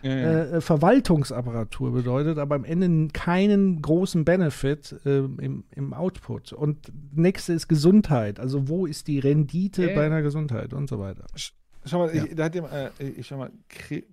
ja, 0.03 0.17
ja. 0.17 0.43
Äh, 0.45 0.61
Verwaltungsapparatur 0.61 1.93
bedeutet, 1.93 2.39
aber 2.47 2.55
am 2.55 2.65
Ende 2.65 3.09
keinen 3.13 3.83
großen 3.83 4.25
Benefit 4.25 4.95
äh, 5.05 5.19
im, 5.19 5.65
im 5.71 5.93
Output. 5.93 6.53
Und 6.53 6.93
nächste 7.13 7.53
ist 7.53 7.69
Gesundheit. 7.69 8.41
Also 8.41 8.69
wo 8.69 8.87
ist 8.87 9.09
die 9.09 9.19
Rendite 9.19 9.91
äh. 9.91 9.95
bei 9.95 10.07
einer 10.07 10.23
Gesundheit 10.23 10.73
und 10.73 10.89
so 10.89 10.99
weiter. 10.99 11.27
Schau 11.87 11.99
mal, 11.99 12.15
ja. 12.15 12.25
ich, 12.25 12.35
da 12.35 12.45
hat 12.45 12.55
dem, 12.55 12.65
äh, 12.65 12.91
ich 12.99 13.29
schau 13.29 13.37
mal, 13.37 13.53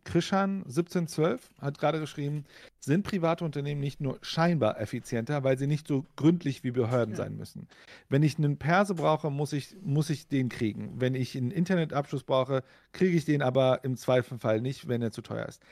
Krishan 0.03 0.57
1712 0.65 1.49
hat 1.59 1.79
gerade 1.79 1.99
geschrieben, 1.99 2.45
sind 2.79 3.03
private 3.03 3.43
Unternehmen 3.43 3.81
nicht 3.81 3.99
nur 3.99 4.19
scheinbar 4.21 4.79
effizienter, 4.79 5.43
weil 5.43 5.57
sie 5.57 5.65
nicht 5.65 5.87
so 5.87 6.05
gründlich 6.15 6.63
wie 6.63 6.71
Behörden 6.71 7.15
ja. 7.15 7.17
sein 7.17 7.35
müssen. 7.35 7.67
Wenn 8.09 8.21
ich 8.21 8.37
einen 8.37 8.57
Perse 8.57 8.93
brauche, 8.93 9.31
muss 9.31 9.53
ich, 9.53 9.75
muss 9.81 10.11
ich 10.11 10.27
den 10.27 10.49
kriegen. 10.49 10.93
Wenn 10.97 11.15
ich 11.15 11.35
einen 11.35 11.49
Internetabschluss 11.49 12.23
brauche, 12.23 12.63
kriege 12.91 13.17
ich 13.17 13.25
den 13.25 13.41
aber 13.41 13.83
im 13.83 13.97
Zweifelfall 13.97 14.61
nicht, 14.61 14.87
wenn 14.87 15.01
er 15.01 15.11
zu 15.11 15.23
teuer 15.23 15.47
ist. 15.47 15.63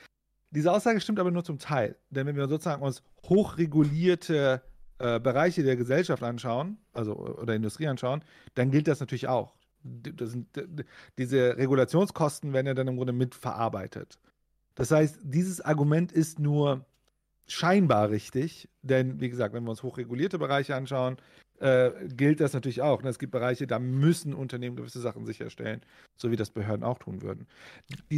Diese 0.52 0.70
Aussage 0.72 1.00
stimmt 1.00 1.18
aber 1.18 1.30
nur 1.30 1.44
zum 1.44 1.58
Teil. 1.58 1.96
Denn 2.10 2.26
wenn 2.26 2.36
wir 2.36 2.48
sozusagen 2.48 2.82
uns 2.82 3.02
hochregulierte 3.24 4.62
äh, 4.98 5.18
Bereiche 5.18 5.62
der 5.64 5.76
Gesellschaft 5.76 6.22
anschauen, 6.22 6.78
also 6.92 7.16
oder 7.16 7.54
Industrie 7.54 7.88
anschauen, 7.88 8.22
dann 8.54 8.70
gilt 8.70 8.86
das 8.86 9.00
natürlich 9.00 9.28
auch 9.28 9.54
sind, 9.84 10.48
diese 11.18 11.56
Regulationskosten 11.56 12.52
werden 12.52 12.66
ja 12.66 12.74
dann 12.74 12.88
im 12.88 12.96
Grunde 12.96 13.12
mitverarbeitet. 13.12 14.18
Das 14.74 14.90
heißt, 14.90 15.18
dieses 15.22 15.60
Argument 15.60 16.12
ist 16.12 16.38
nur 16.38 16.86
scheinbar 17.46 18.10
richtig, 18.10 18.68
denn 18.82 19.20
wie 19.20 19.28
gesagt, 19.28 19.54
wenn 19.54 19.64
wir 19.64 19.70
uns 19.70 19.82
hochregulierte 19.82 20.38
Bereiche 20.38 20.76
anschauen, 20.76 21.16
äh, 21.62 21.92
gilt 22.08 22.40
das 22.40 22.52
natürlich 22.54 22.82
auch. 22.82 23.02
Ne? 23.02 23.08
Es 23.08 23.20
gibt 23.20 23.30
Bereiche, 23.30 23.68
da 23.68 23.78
müssen 23.78 24.34
Unternehmen 24.34 24.74
gewisse 24.74 25.00
Sachen 25.00 25.24
sicherstellen, 25.24 25.80
so 26.16 26.32
wie 26.32 26.36
das 26.36 26.50
Behörden 26.50 26.82
auch 26.82 26.98
tun 26.98 27.22
würden. 27.22 27.46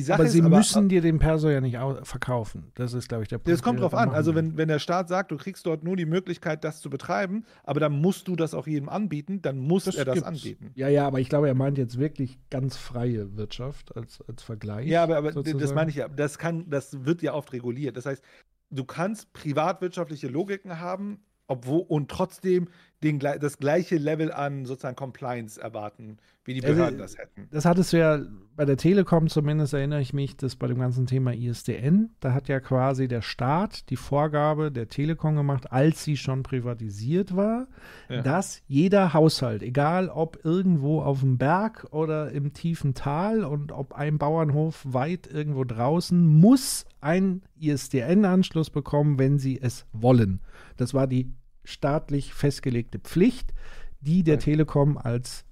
aber 0.08 0.26
sie 0.26 0.40
aber, 0.40 0.56
müssen 0.56 0.88
dir 0.88 1.02
den 1.02 1.18
Perso 1.18 1.50
ja 1.50 1.60
nicht 1.60 1.76
verkaufen. 2.04 2.72
Das 2.74 2.94
ist, 2.94 3.08
glaube 3.08 3.24
ich, 3.24 3.28
der 3.28 3.36
Punkt. 3.36 3.52
Das 3.52 3.62
kommt 3.62 3.80
drauf 3.80 3.92
an. 3.92 4.10
Also 4.10 4.34
wenn, 4.34 4.56
wenn 4.56 4.68
der 4.68 4.78
Staat 4.78 5.08
sagt, 5.08 5.30
du 5.30 5.36
kriegst 5.36 5.66
dort 5.66 5.84
nur 5.84 5.94
die 5.94 6.06
Möglichkeit, 6.06 6.64
das 6.64 6.80
zu 6.80 6.88
betreiben, 6.88 7.44
aber 7.64 7.80
dann 7.80 7.92
musst 8.00 8.28
du 8.28 8.34
das 8.34 8.54
auch 8.54 8.66
jedem 8.66 8.88
anbieten, 8.88 9.42
dann 9.42 9.58
muss 9.58 9.84
das 9.84 9.96
er 9.96 10.06
das 10.06 10.14
gibt's. 10.14 10.28
anbieten. 10.28 10.70
Ja, 10.74 10.88
ja, 10.88 11.06
aber 11.06 11.20
ich 11.20 11.28
glaube, 11.28 11.48
er 11.48 11.54
meint 11.54 11.76
jetzt 11.76 11.98
wirklich 11.98 12.38
ganz 12.48 12.78
freie 12.78 13.36
Wirtschaft 13.36 13.94
als, 13.94 14.22
als 14.26 14.42
Vergleich. 14.42 14.88
Ja, 14.88 15.02
aber, 15.02 15.18
aber 15.18 15.32
das 15.32 15.74
meine 15.74 15.90
ich 15.90 15.96
ja. 15.96 16.08
Das, 16.08 16.38
kann, 16.38 16.70
das 16.70 17.04
wird 17.04 17.20
ja 17.20 17.34
oft 17.34 17.52
reguliert. 17.52 17.98
Das 17.98 18.06
heißt, 18.06 18.24
du 18.70 18.84
kannst 18.84 19.34
privatwirtschaftliche 19.34 20.28
Logiken 20.28 20.80
haben, 20.80 21.20
obwohl 21.46 21.84
und 21.88 22.10
trotzdem 22.10 22.68
den, 23.02 23.18
das 23.18 23.58
gleiche 23.58 23.96
Level 23.96 24.32
an 24.32 24.64
sozusagen 24.66 24.96
Compliance 24.96 25.60
erwarten, 25.60 26.18
wie 26.44 26.54
die 26.54 26.60
Behörden 26.60 26.98
das 26.98 27.16
hätten. 27.16 27.48
Das 27.50 27.64
hattest 27.64 27.92
du 27.92 27.98
ja 27.98 28.20
bei 28.56 28.64
der 28.64 28.76
Telekom 28.76 29.28
zumindest, 29.28 29.74
erinnere 29.74 30.00
ich 30.00 30.12
mich, 30.12 30.36
dass 30.36 30.56
bei 30.56 30.66
dem 30.68 30.78
ganzen 30.78 31.06
Thema 31.06 31.34
ISDN, 31.34 32.10
da 32.20 32.32
hat 32.32 32.48
ja 32.48 32.60
quasi 32.60 33.08
der 33.08 33.22
Staat 33.22 33.90
die 33.90 33.96
Vorgabe 33.96 34.70
der 34.70 34.88
Telekom 34.88 35.34
gemacht, 35.34 35.72
als 35.72 36.04
sie 36.04 36.16
schon 36.16 36.42
privatisiert 36.42 37.34
war, 37.34 37.66
ja. 38.08 38.22
dass 38.22 38.62
jeder 38.66 39.12
Haushalt, 39.12 39.62
egal 39.62 40.08
ob 40.08 40.44
irgendwo 40.44 41.02
auf 41.02 41.20
dem 41.20 41.38
Berg 41.38 41.86
oder 41.90 42.30
im 42.30 42.52
tiefen 42.52 42.94
Tal 42.94 43.44
und 43.44 43.72
ob 43.72 43.94
ein 43.94 44.18
Bauernhof 44.18 44.84
weit 44.84 45.26
irgendwo 45.26 45.64
draußen, 45.64 46.24
muss 46.24 46.86
einen 47.00 47.42
ISDN-Anschluss 47.58 48.70
bekommen, 48.70 49.18
wenn 49.18 49.38
sie 49.38 49.60
es 49.60 49.86
wollen. 49.92 50.40
Das 50.76 50.94
war 50.94 51.06
die 51.06 51.32
staatlich 51.64 52.34
festgelegte 52.34 52.98
Pflicht, 52.98 53.52
die 54.00 54.22
der 54.22 54.38
Telekom 54.38 54.98
als 54.98 55.44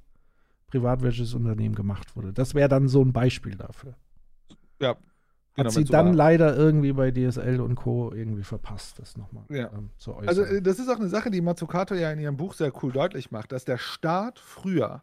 privatwirtschaftliches 0.72 1.34
Unternehmen 1.34 1.74
gemacht 1.74 2.16
wurde. 2.16 2.32
Das 2.32 2.54
wäre 2.54 2.68
dann 2.68 2.88
so 2.88 3.02
ein 3.04 3.12
Beispiel 3.12 3.56
dafür. 3.56 3.94
Ja. 4.80 4.96
Genau, 5.54 5.66
Hat 5.66 5.74
sie 5.74 5.84
dann 5.84 6.12
so 6.12 6.12
leider 6.14 6.56
irgendwie 6.56 6.94
bei 6.94 7.10
DSL 7.10 7.60
und 7.60 7.74
Co. 7.74 8.10
irgendwie 8.10 8.42
verpasst, 8.42 8.98
das 8.98 9.18
nochmal 9.18 9.44
ja. 9.50 9.70
ähm, 9.70 9.90
zu 9.98 10.14
äußern. 10.14 10.28
Also 10.28 10.42
äh, 10.44 10.62
das 10.62 10.78
ist 10.78 10.88
auch 10.88 10.96
eine 10.98 11.10
Sache, 11.10 11.30
die 11.30 11.42
Matsukato 11.42 11.94
ja 11.94 12.10
in 12.10 12.18
ihrem 12.20 12.38
Buch 12.38 12.54
sehr 12.54 12.72
cool 12.82 12.90
deutlich 12.90 13.30
macht, 13.30 13.52
dass 13.52 13.66
der 13.66 13.76
Staat 13.76 14.38
früher, 14.38 15.02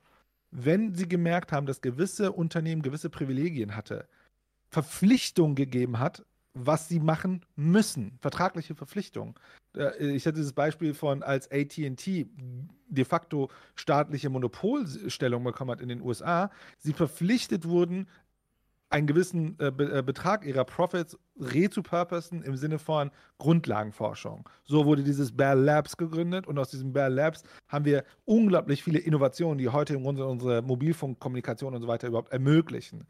wenn 0.50 0.96
sie 0.96 1.08
gemerkt 1.08 1.52
haben, 1.52 1.68
dass 1.68 1.82
gewisse 1.82 2.32
Unternehmen 2.32 2.82
gewisse 2.82 3.12
Privilegien 3.12 3.76
hatte, 3.76 4.08
Verpflichtungen 4.70 5.54
gegeben 5.54 6.00
hat, 6.00 6.26
was 6.54 6.88
sie 6.88 7.00
machen 7.00 7.46
müssen, 7.56 8.18
vertragliche 8.22 8.76
Verpflichtungen. 8.76 9.36
Äh, 9.76 10.16
ich 10.16 10.26
hatte 10.26 10.38
dieses 10.38 10.54
Beispiel 10.54 10.94
von, 10.94 11.24
als 11.24 11.52
ATT 11.52 12.28
de 12.88 13.06
facto 13.06 13.50
staatliche 13.76 14.30
Monopolstellung 14.30 15.44
bekommen 15.44 15.72
hat 15.72 15.82
in 15.82 15.90
den 15.90 16.02
USA, 16.02 16.50
sie 16.78 16.94
verpflichtet 16.94 17.68
wurden, 17.68 18.08
einen 18.90 19.06
gewissen 19.06 19.58
äh, 19.60 19.68
äh, 19.68 20.02
Betrag 20.02 20.46
ihrer 20.46 20.66
Profits 20.66 21.18
re-zu-purposen 21.40 22.42
im 22.42 22.58
Sinne 22.58 22.80
von 22.80 23.12
Grundlagenforschung. 23.38 24.50
So 24.66 24.86
wurde 24.86 25.04
dieses 25.04 25.36
Bell 25.36 25.60
Labs 25.60 25.96
gegründet 25.96 26.48
und 26.48 26.58
aus 26.58 26.72
diesem 26.72 26.92
Bell 26.92 27.14
Labs 27.14 27.44
haben 27.68 27.86
wir 27.86 28.04
unglaublich 28.26 28.84
viele 28.84 29.00
Innovationen, 29.00 29.60
die 29.60 29.70
heute 29.70 29.94
im 29.94 30.04
Grunde 30.04 30.26
unsere 30.26 30.64
Mobilfunkkommunikation 30.64 31.76
und 31.76 31.82
so 31.82 31.88
weiter 31.88 32.08
überhaupt 32.08 32.34
ermöglichen. 32.34 33.06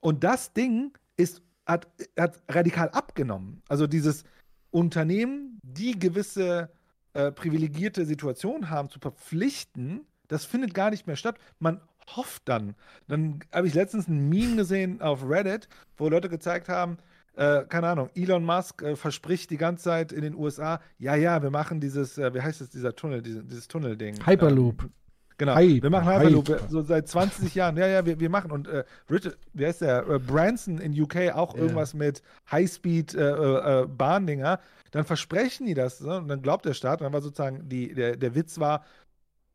Und 0.00 0.24
das 0.24 0.52
Ding 0.54 0.96
ist 1.18 1.42
hat, 1.66 1.88
hat 2.18 2.42
radikal 2.48 2.88
abgenommen. 2.90 3.62
Also 3.68 3.86
dieses 3.86 4.24
Unternehmen, 4.70 5.58
die 5.62 5.98
gewisse 5.98 6.70
äh, 7.12 7.32
privilegierte 7.32 8.04
Situationen 8.06 8.70
haben, 8.70 8.88
zu 8.90 8.98
verpflichten, 8.98 10.06
das 10.28 10.44
findet 10.44 10.74
gar 10.74 10.90
nicht 10.90 11.06
mehr 11.06 11.16
statt. 11.16 11.38
Man 11.58 11.80
hofft 12.14 12.48
dann. 12.48 12.74
Dann 13.08 13.40
habe 13.52 13.66
ich 13.66 13.74
letztens 13.74 14.08
ein 14.08 14.28
Meme 14.28 14.56
gesehen 14.56 15.00
auf 15.00 15.28
Reddit, 15.28 15.68
wo 15.96 16.08
Leute 16.08 16.28
gezeigt 16.28 16.68
haben, 16.68 16.98
äh, 17.36 17.64
keine 17.68 17.88
Ahnung, 17.88 18.08
Elon 18.14 18.44
Musk 18.44 18.82
äh, 18.82 18.96
verspricht 18.96 19.50
die 19.50 19.58
ganze 19.58 19.84
Zeit 19.84 20.12
in 20.12 20.22
den 20.22 20.34
USA, 20.34 20.80
ja, 20.98 21.14
ja, 21.16 21.42
wir 21.42 21.50
machen 21.50 21.80
dieses, 21.80 22.16
äh, 22.16 22.32
wie 22.32 22.40
heißt 22.40 22.62
es, 22.62 22.70
dieser 22.70 22.96
Tunnel, 22.96 23.20
dieses, 23.20 23.46
dieses 23.46 23.68
Tunnelding. 23.68 24.24
Hyperloop. 24.24 24.84
Ähm, 24.84 24.90
Genau. 25.38 25.54
Hype, 25.54 25.82
wir 25.82 25.90
machen 25.90 26.08
Hyperloop 26.08 26.48
Hype. 26.48 26.70
so 26.70 26.82
seit 26.82 27.08
20 27.08 27.54
Jahren. 27.54 27.76
Ja, 27.76 27.86
ja, 27.86 28.06
wir, 28.06 28.18
wir 28.18 28.30
machen. 28.30 28.50
Und 28.50 28.68
äh, 28.68 28.84
Richard, 29.10 29.36
wie 29.52 29.66
heißt 29.66 29.82
der? 29.82 30.08
Äh, 30.08 30.18
Branson 30.18 30.78
in 30.78 30.98
UK 30.98 31.34
auch 31.34 31.54
Ja. 31.54 31.60
irgendwas 31.62 31.92
mit 31.94 32.22
Highspeed 32.50 33.14
äh, 33.14 33.20
äh, 33.20 33.82
äh, 33.82 33.86
Bahndinger. 33.86 34.60
Dann 34.92 35.04
versprechen 35.04 35.66
die 35.66 35.74
das 35.74 36.00
ne? 36.00 36.18
und 36.18 36.28
dann 36.28 36.40
glaubt 36.40 36.64
der 36.64 36.72
Staat. 36.72 37.00
Und 37.00 37.04
dann 37.04 37.12
war 37.12 37.20
sozusagen 37.20 37.68
die, 37.68 37.92
der, 37.92 38.16
der 38.16 38.34
Witz 38.34 38.58
war, 38.58 38.84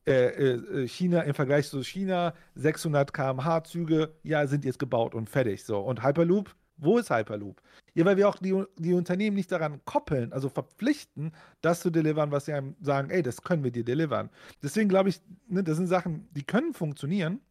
äh, 0.05 0.87
China 0.87 1.21
im 1.21 1.33
Vergleich 1.33 1.67
zu 1.69 1.83
China 1.83 2.33
600 2.55 3.13
km/h 3.13 3.63
Züge, 3.63 4.13
ja, 4.23 4.45
sind 4.47 4.65
jetzt 4.65 4.79
gebaut 4.79 5.15
und 5.15 5.29
fertig. 5.29 5.63
So. 5.63 5.79
Und 5.79 6.03
Hyperloop, 6.03 6.53
wo 6.77 6.97
ist 6.97 7.09
Hyperloop? 7.11 7.61
Ja, 7.93 8.05
weil 8.05 8.15
wir 8.17 8.29
auch 8.29 8.37
die, 8.37 8.63
die 8.77 8.93
Unternehmen 8.93 9.35
nicht 9.35 9.51
daran 9.51 9.81
koppeln, 9.83 10.31
also 10.31 10.47
verpflichten, 10.47 11.33
das 11.61 11.81
zu 11.81 11.89
delivern, 11.89 12.31
was 12.31 12.45
sie 12.45 12.53
einem 12.53 12.75
sagen, 12.81 13.09
ey, 13.09 13.21
das 13.21 13.41
können 13.41 13.63
wir 13.63 13.71
dir 13.71 13.83
delivern. 13.83 14.29
Deswegen 14.63 14.87
glaube 14.87 15.09
ich, 15.09 15.21
ne, 15.47 15.63
das 15.63 15.77
sind 15.77 15.87
Sachen, 15.87 16.29
die 16.31 16.43
können 16.43 16.73
funktionieren, 16.73 17.41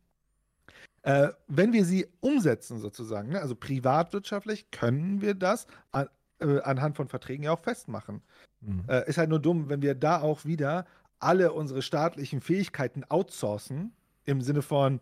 äh, 1.03 1.29
wenn 1.47 1.73
wir 1.73 1.85
sie 1.85 2.07
umsetzen 2.21 2.79
sozusagen. 2.79 3.31
Ne? 3.31 3.41
Also 3.41 3.55
privatwirtschaftlich 3.55 4.71
können 4.71 5.21
wir 5.21 5.35
das 5.35 5.67
an, 5.93 6.09
äh, 6.41 6.61
anhand 6.61 6.97
von 6.97 7.09
Verträgen 7.09 7.45
ja 7.45 7.53
auch 7.53 7.61
festmachen. 7.61 8.23
Mhm. 8.61 8.85
Äh, 8.89 9.09
ist 9.09 9.19
halt 9.19 9.29
nur 9.29 9.41
dumm, 9.41 9.69
wenn 9.69 9.83
wir 9.83 9.95
da 9.95 10.21
auch 10.21 10.45
wieder 10.45 10.87
alle 11.19 11.53
unsere 11.53 11.83
staatlichen 11.83 12.41
Fähigkeiten 12.41 13.05
outsourcen, 13.05 13.93
im 14.25 14.41
Sinne 14.41 14.63
von, 14.63 15.01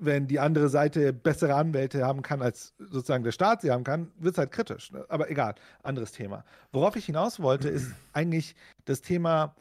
wenn 0.00 0.26
die 0.26 0.40
andere 0.40 0.68
Seite 0.68 1.12
bessere 1.12 1.54
Anwälte 1.54 2.04
haben 2.04 2.22
kann, 2.22 2.42
als 2.42 2.74
sozusagen 2.78 3.24
der 3.24 3.32
Staat 3.32 3.62
sie 3.62 3.70
haben 3.70 3.84
kann, 3.84 4.10
wird 4.18 4.34
es 4.34 4.38
halt 4.38 4.52
kritisch. 4.52 4.90
Ne? 4.92 5.04
Aber 5.08 5.30
egal, 5.30 5.54
anderes 5.82 6.12
Thema. 6.12 6.44
Worauf 6.72 6.96
ich 6.96 7.06
hinaus 7.06 7.40
wollte, 7.40 7.68
ist 7.68 7.92
eigentlich 8.12 8.54
das 8.84 9.02
Thema, 9.02 9.54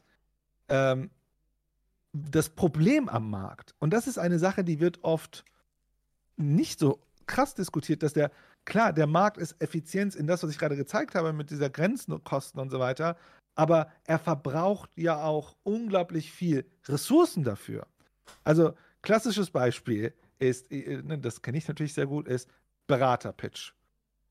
ähm, 0.69 1.09
das 2.13 2.49
Problem 2.49 3.09
am 3.09 3.29
Markt. 3.29 3.75
Und 3.79 3.91
das 3.91 4.07
ist 4.07 4.17
eine 4.17 4.39
Sache, 4.39 4.63
die 4.63 4.79
wird 4.79 5.03
oft 5.03 5.45
nicht 6.37 6.79
so 6.79 6.99
krass 7.25 7.55
diskutiert, 7.55 8.03
dass 8.03 8.13
der, 8.13 8.31
klar, 8.65 8.93
der 8.93 9.07
Markt 9.07 9.37
ist 9.37 9.61
Effizienz 9.61 10.15
in 10.15 10.27
das, 10.27 10.43
was 10.43 10.51
ich 10.51 10.57
gerade 10.57 10.75
gezeigt 10.75 11.15
habe, 11.15 11.33
mit 11.33 11.49
dieser 11.49 11.69
Grenzenkosten 11.69 12.59
und 12.59 12.69
so 12.69 12.79
weiter, 12.79 13.17
aber 13.55 13.91
er 14.05 14.19
verbraucht 14.19 14.89
ja 14.97 15.23
auch 15.23 15.55
unglaublich 15.63 16.31
viel 16.31 16.65
Ressourcen 16.85 17.43
dafür. 17.43 17.87
Also, 18.43 18.73
klassisches 19.01 19.51
Beispiel 19.51 20.13
ist, 20.49 20.71
äh, 20.71 21.01
ne, 21.03 21.17
das 21.17 21.41
kenne 21.41 21.57
ich 21.57 21.67
natürlich 21.67 21.93
sehr 21.93 22.07
gut, 22.07 22.27
ist 22.27 22.49
Beraterpitch. 22.87 23.73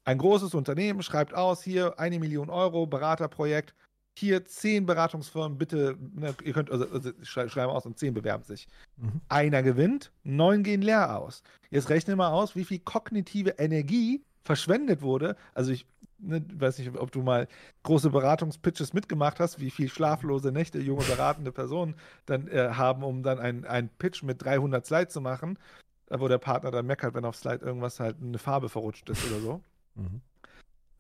Ein 0.05 0.19
großes 0.19 0.55
Unternehmen 0.55 1.03
schreibt 1.03 1.35
aus, 1.35 1.63
hier 1.63 1.99
eine 1.99 2.19
Million 2.19 2.51
Euro, 2.51 2.87
Beraterprojekt, 2.87 3.75
hier 4.15 4.45
zehn 4.45 4.85
Beratungsfirmen, 4.85 5.57
bitte, 5.57 5.97
ne, 6.15 6.35
ihr 6.45 6.53
könnt, 6.53 6.71
also, 6.71 6.89
also 6.91 7.11
schrei- 7.23 7.49
schreiben 7.49 7.73
aus 7.73 7.87
und 7.87 7.99
zehn 7.99 8.13
bewerben 8.13 8.45
sich. 8.45 8.67
Mhm. 8.97 9.21
Einer 9.29 9.63
gewinnt, 9.63 10.13
neun 10.23 10.63
gehen 10.63 10.83
leer 10.83 11.19
aus. 11.19 11.43
Jetzt 11.71 11.89
rechne 11.89 12.17
mal 12.17 12.31
aus, 12.31 12.55
wie 12.55 12.65
viel 12.65 12.81
kognitive 12.81 13.51
Energie 13.59 14.23
verschwendet 14.45 15.03
wurde. 15.03 15.37
Also 15.55 15.73
ich 15.73 15.87
ne, 16.19 16.45
weiß 16.55 16.79
nicht, 16.79 16.97
ob 16.97 17.11
du 17.11 17.23
mal 17.23 17.49
große 17.85 18.11
Beratungspitches 18.11 18.93
mitgemacht 18.93 19.41
hast, 19.41 19.61
wie 19.61 19.71
viel 19.71 19.89
schlaflose 19.89 20.53
Nächte 20.53 20.79
junge 20.79 21.05
beratende 21.05 21.53
Personen 21.53 21.95
dann 22.27 22.49
äh, 22.49 22.71
haben, 22.73 23.03
um 23.03 23.23
dann 23.23 23.39
einen 23.39 23.89
Pitch 23.99 24.23
mit 24.23 24.43
300 24.45 24.85
Slides 24.85 25.15
zu 25.15 25.21
machen, 25.21 25.57
äh, 25.57 25.82
wo 26.21 26.29
der 26.29 26.39
Partner 26.39 26.71
dann 26.71 26.87
meckert, 26.87 27.15
wenn 27.15 27.25
auf 27.25 27.37
Slide 27.37 27.65
irgendwas 27.65 28.01
halt 28.01 28.17
eine 28.21 28.39
Farbe 28.39 28.69
verrutscht 28.69 29.09
ist 29.09 29.25
oder 29.31 29.41
so. 29.41 29.61
Mhm. 29.95 30.23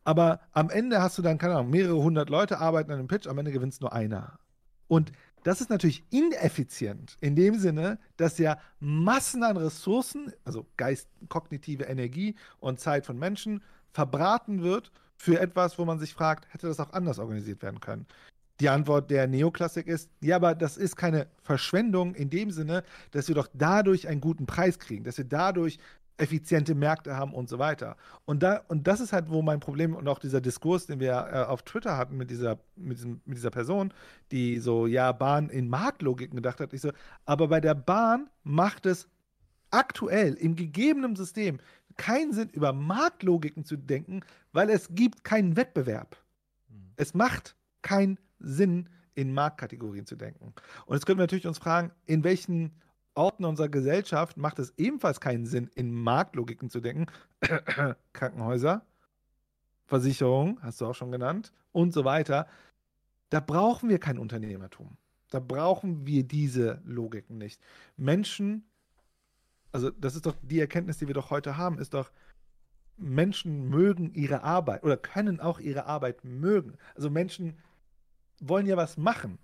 Aber 0.04 0.40
am 0.52 0.68
Ende 0.68 1.00
hast 1.00 1.16
du 1.16 1.22
dann, 1.22 1.38
keine 1.38 1.54
Ahnung, 1.54 1.70
mehrere 1.70 1.96
hundert 1.96 2.28
Leute 2.28 2.58
arbeiten 2.58 2.90
an 2.90 2.98
einem 2.98 3.08
Pitch, 3.08 3.26
am 3.26 3.38
Ende 3.38 3.52
gewinnt 3.52 3.80
nur 3.80 3.94
einer. 3.94 4.38
Und 4.86 5.12
das 5.44 5.60
ist 5.60 5.70
natürlich 5.70 6.04
ineffizient 6.10 7.16
in 7.20 7.34
dem 7.36 7.58
Sinne, 7.58 7.98
dass 8.18 8.36
ja 8.36 8.58
Massen 8.80 9.42
an 9.42 9.56
Ressourcen, 9.56 10.32
also 10.44 10.66
Geist, 10.76 11.08
kognitive 11.30 11.84
Energie 11.84 12.36
und 12.60 12.80
Zeit 12.80 13.06
von 13.06 13.18
Menschen 13.18 13.62
verbraten 13.92 14.62
wird 14.62 14.92
für 15.16 15.40
etwas, 15.40 15.78
wo 15.78 15.84
man 15.84 15.98
sich 15.98 16.14
fragt, 16.14 16.52
hätte 16.52 16.66
das 16.66 16.80
auch 16.80 16.92
anders 16.92 17.18
organisiert 17.18 17.62
werden 17.62 17.80
können? 17.80 18.06
Die 18.62 18.68
Antwort 18.68 19.10
der 19.10 19.26
Neoklassik 19.26 19.88
ist, 19.88 20.08
ja, 20.20 20.36
aber 20.36 20.54
das 20.54 20.76
ist 20.76 20.94
keine 20.94 21.26
Verschwendung 21.42 22.14
in 22.14 22.30
dem 22.30 22.52
Sinne, 22.52 22.84
dass 23.10 23.26
wir 23.26 23.34
doch 23.34 23.48
dadurch 23.52 24.06
einen 24.06 24.20
guten 24.20 24.46
Preis 24.46 24.78
kriegen, 24.78 25.02
dass 25.02 25.18
wir 25.18 25.24
dadurch 25.24 25.78
effiziente 26.16 26.76
Märkte 26.76 27.16
haben 27.16 27.34
und 27.34 27.48
so 27.48 27.58
weiter. 27.58 27.96
Und, 28.24 28.44
da, 28.44 28.62
und 28.68 28.86
das 28.86 29.00
ist 29.00 29.12
halt, 29.12 29.30
wo 29.30 29.42
mein 29.42 29.58
Problem 29.58 29.96
und 29.96 30.06
auch 30.06 30.20
dieser 30.20 30.40
Diskurs, 30.40 30.86
den 30.86 31.00
wir 31.00 31.10
äh, 31.10 31.42
auf 31.42 31.62
Twitter 31.62 31.96
hatten 31.96 32.16
mit 32.16 32.30
dieser, 32.30 32.60
mit, 32.76 32.98
diesem, 32.98 33.20
mit 33.24 33.36
dieser 33.36 33.50
Person, 33.50 33.92
die 34.30 34.60
so, 34.60 34.86
ja, 34.86 35.10
Bahn 35.10 35.48
in 35.48 35.68
Marktlogiken 35.68 36.36
gedacht 36.36 36.60
hat. 36.60 36.72
Ich 36.72 36.82
so, 36.82 36.92
aber 37.24 37.48
bei 37.48 37.60
der 37.60 37.74
Bahn 37.74 38.30
macht 38.44 38.86
es 38.86 39.08
aktuell 39.72 40.34
im 40.34 40.54
gegebenen 40.54 41.16
System 41.16 41.58
keinen 41.96 42.32
Sinn, 42.32 42.48
über 42.50 42.72
Marktlogiken 42.72 43.64
zu 43.64 43.76
denken, 43.76 44.20
weil 44.52 44.70
es 44.70 44.94
gibt 44.94 45.24
keinen 45.24 45.56
Wettbewerb. 45.56 46.16
Es 46.94 47.12
macht 47.12 47.56
keinen 47.82 48.18
Sinn, 48.42 48.88
in 49.14 49.34
Marktkategorien 49.34 50.06
zu 50.06 50.16
denken. 50.16 50.54
Und 50.86 50.94
jetzt 50.96 51.06
können 51.06 51.18
wir 51.18 51.24
natürlich 51.24 51.46
uns 51.46 51.58
fragen, 51.58 51.92
in 52.06 52.24
welchen 52.24 52.72
Orten 53.14 53.44
unserer 53.44 53.68
Gesellschaft 53.68 54.36
macht 54.36 54.58
es 54.58 54.72
ebenfalls 54.78 55.20
keinen 55.20 55.46
Sinn, 55.46 55.70
in 55.74 55.92
Marktlogiken 55.92 56.70
zu 56.70 56.80
denken. 56.80 57.06
Krankenhäuser, 58.12 58.86
Versicherung, 59.84 60.58
hast 60.62 60.80
du 60.80 60.86
auch 60.86 60.94
schon 60.94 61.12
genannt, 61.12 61.52
und 61.72 61.92
so 61.92 62.04
weiter. 62.04 62.46
Da 63.30 63.40
brauchen 63.40 63.88
wir 63.88 63.98
kein 63.98 64.18
Unternehmertum. 64.18 64.96
Da 65.30 65.40
brauchen 65.40 66.06
wir 66.06 66.24
diese 66.24 66.80
Logiken 66.84 67.38
nicht. 67.38 67.60
Menschen, 67.96 68.64
also 69.72 69.90
das 69.90 70.14
ist 70.14 70.26
doch 70.26 70.36
die 70.42 70.60
Erkenntnis, 70.60 70.98
die 70.98 71.06
wir 71.06 71.14
doch 71.14 71.30
heute 71.30 71.56
haben, 71.56 71.78
ist 71.78 71.94
doch, 71.94 72.10
Menschen 72.98 73.70
mögen 73.70 74.12
ihre 74.12 74.42
Arbeit 74.42 74.84
oder 74.84 74.98
können 74.98 75.40
auch 75.40 75.58
ihre 75.58 75.86
Arbeit 75.86 76.24
mögen. 76.24 76.76
Also 76.94 77.08
Menschen 77.10 77.56
wollen 78.42 78.66
ja 78.66 78.76
was 78.76 78.96
machen. 78.96 79.38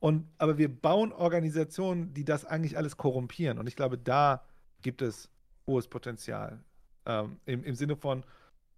Und, 0.00 0.26
aber 0.38 0.58
wir 0.58 0.68
bauen 0.68 1.12
Organisationen, 1.12 2.14
die 2.14 2.24
das 2.24 2.44
eigentlich 2.44 2.76
alles 2.76 2.96
korrumpieren. 2.96 3.58
Und 3.58 3.66
ich 3.66 3.76
glaube, 3.76 3.98
da 3.98 4.44
gibt 4.82 5.02
es 5.02 5.30
hohes 5.66 5.88
Potenzial. 5.88 6.64
Ähm, 7.06 7.38
im, 7.44 7.64
Im 7.64 7.74
Sinne 7.74 7.96
von 7.96 8.24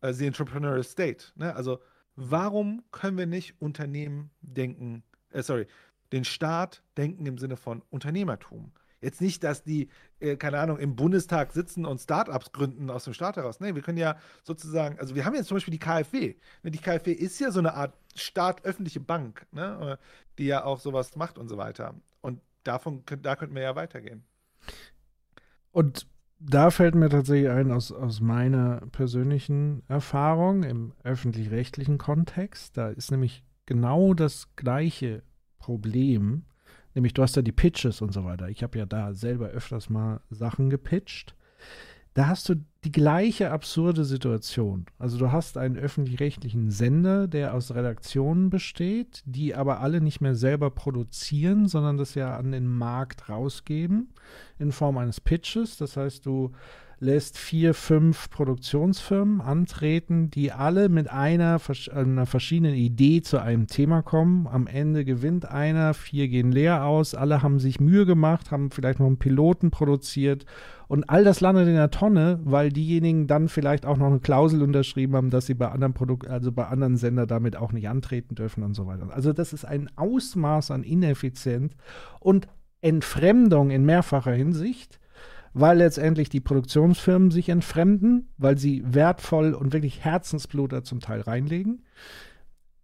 äh, 0.01 0.13
the 0.13 0.27
entrepreneurial 0.27 0.85
state. 0.85 1.27
Ne? 1.37 1.55
Also, 1.55 1.81
warum 2.17 2.83
können 2.91 3.17
wir 3.19 3.27
nicht 3.27 3.61
Unternehmen 3.61 4.31
denken, 4.41 5.05
äh, 5.31 5.43
sorry, 5.43 5.67
den 6.13 6.25
Staat 6.25 6.83
denken 6.97 7.25
im 7.27 7.39
Sinne 7.39 7.57
von 7.57 7.83
Unternehmertum? 7.91 8.73
Jetzt 9.03 9.21
nicht, 9.21 9.45
dass 9.45 9.65
die, 9.65 9.91
äh, 10.21 10.37
keine 10.37 10.61
Ahnung, 10.61 10.79
im 10.79 10.97
Bundestag 10.97 11.53
sitzen 11.53 11.85
und 11.85 12.01
Startups 12.01 12.53
gründen 12.53 12.89
aus 12.89 13.05
dem 13.05 13.13
Staat 13.13 13.37
heraus. 13.37 13.61
Nee, 13.61 13.75
wir 13.75 13.83
können 13.83 13.99
ja 13.99 14.17
sozusagen, 14.45 14.99
also 14.99 15.15
wir 15.15 15.25
haben 15.25 15.35
jetzt 15.35 15.49
zum 15.49 15.57
Beispiel 15.57 15.73
die 15.73 15.79
KfW. 15.79 16.37
Ne, 16.63 16.71
Die 16.71 16.79
KfW 16.79 17.13
ist 17.13 17.39
ja 17.41 17.51
so 17.51 17.59
eine 17.59 17.75
Art 17.75 17.95
staatöffentliche 18.15 19.01
Bank, 19.01 19.47
ne, 19.51 19.99
äh, 20.01 20.05
die 20.39 20.47
ja 20.47 20.65
auch 20.65 20.81
sowas 20.81 21.17
macht 21.17 21.37
und 21.37 21.49
so 21.49 21.59
weiter. 21.59 21.95
Und 22.21 22.41
davon, 22.65 23.03
da 23.23 23.37
könnten 23.37 23.55
wir 23.55 23.63
ja 23.63 23.77
weitergehen. 23.77 24.25
Und 25.73 26.07
da 26.39 26.71
fällt 26.71 26.95
mir 26.95 27.09
tatsächlich 27.09 27.51
ein, 27.51 27.71
aus, 27.71 27.93
aus 27.93 28.21
meiner 28.21 28.81
persönlichen 28.93 29.83
Erfahrung 29.89 30.63
im 30.63 30.93
öffentlich-rechtlichen 31.05 31.99
Kontext, 31.99 32.77
da 32.77 32.89
ist 32.89 33.11
nämlich 33.11 33.45
genau 33.67 34.13
das 34.15 34.55
gleiche 34.57 35.23
Problem, 35.59 36.45
nämlich 36.95 37.15
du 37.15 37.23
hast 37.23 37.37
ja 37.37 37.43
die 37.43 37.53
Pitches 37.53 38.03
und 38.03 38.13
so 38.13 38.25
weiter. 38.25 38.49
Ich 38.49 38.63
habe 38.63 38.79
ja 38.79 38.87
da 38.87 39.15
selber 39.15 39.49
öfters 39.49 39.91
mal 39.91 40.21
Sachen 40.31 40.71
gepitcht. 40.71 41.35
Da 42.15 42.27
hast 42.27 42.47
du 42.51 42.57
die 42.85 42.93
gleiche 42.93 43.51
absurde 43.51 44.05
Situation. 44.05 44.85
Also 44.99 45.17
du 45.17 45.33
hast 45.33 45.57
einen 45.57 45.79
öffentlich-rechtlichen 45.79 46.71
Sender, 46.71 47.27
der 47.27 47.55
aus 47.55 47.75
Redaktionen 47.75 48.51
besteht, 48.51 49.23
die 49.25 49.55
aber 49.55 49.81
alle 49.81 50.03
nicht 50.03 50.21
mehr 50.21 50.35
selber 50.35 50.71
produzieren, 50.71 51.69
sondern 51.69 51.97
das 51.97 52.15
ja 52.15 52.37
an 52.37 52.53
den 52.53 52.67
Markt 52.67 53.31
rausgeben 53.31 54.13
in 54.59 54.73
Form 54.73 54.99
eines 54.99 55.23
Pitches. 55.23 55.79
Das 55.79 55.97
heißt, 55.97 56.27
du 56.27 56.53
lässt 57.03 57.37
vier, 57.37 57.75
fünf 57.75 58.31
Produktionsfirmen 58.31 59.41
antreten, 59.41 60.31
die 60.31 60.53
alle 60.53 60.89
mit 60.89 61.11
einer, 61.11 61.61
einer 61.93 62.27
verschiedenen 62.27 62.77
Idee 62.77 63.23
zu 63.23 63.43
einem 63.43 63.67
Thema 63.67 64.03
kommen. 64.03 64.47
Am 64.47 64.69
Ende 64.69 65.05
gewinnt 65.05 65.45
einer, 65.45 65.95
vier 65.95 66.29
gehen 66.29 66.53
leer 66.53 66.85
aus, 66.85 67.17
alle 67.17 67.43
haben 67.43 67.59
sich 67.59 67.81
Mühe 67.81 68.07
gemacht, 68.07 68.53
haben 68.53 68.71
vielleicht 68.71 69.01
noch 69.01 69.07
einen 69.07 69.19
Piloten 69.19 69.73
produziert 69.73 70.47
und 70.87 71.11
all 71.11 71.25
das 71.25 71.41
landet 71.41 71.67
in 71.67 71.75
der 71.75 71.91
Tonne, 71.91 72.39
weil 72.45 72.69
diejenigen 72.69 73.27
dann 73.27 73.49
vielleicht 73.49 73.85
auch 73.85 73.97
noch 73.97 74.07
eine 74.07 74.21
Klausel 74.21 74.63
unterschrieben 74.63 75.17
haben, 75.17 75.31
dass 75.31 75.47
sie 75.47 75.55
bei 75.55 75.71
anderen 75.71 75.95
Produkt, 75.95 76.29
also 76.29 76.53
bei 76.53 76.69
anderen 76.69 76.97
Sender 76.97 77.27
damit 77.27 77.57
auch 77.57 77.73
nicht 77.73 77.89
antreten 77.89 78.37
dürfen 78.37 78.63
und 78.63 78.75
so 78.75 78.87
weiter. 78.87 79.09
Also 79.11 79.33
das 79.33 79.53
ist 79.53 79.65
ein 79.65 79.91
Ausmaß 79.97 80.71
an 80.71 80.85
Ineffizienz 80.85 81.75
und 82.21 82.47
Entfremdung 82.81 83.71
in 83.71 83.85
mehrfacher 83.85 84.33
Hinsicht, 84.33 85.01
weil 85.55 85.79
letztendlich 85.79 86.29
die 86.29 86.41
Produktionsfirmen 86.41 87.31
sich 87.31 87.49
entfremden, 87.49 88.29
weil 88.39 88.59
sie 88.59 88.83
wertvoll 88.87 89.55
und 89.55 89.73
wirklich 89.73 90.05
Herzensblut 90.05 90.73
da 90.73 90.83
zum 90.83 91.01
Teil 91.01 91.21
reinlegen. 91.21 91.85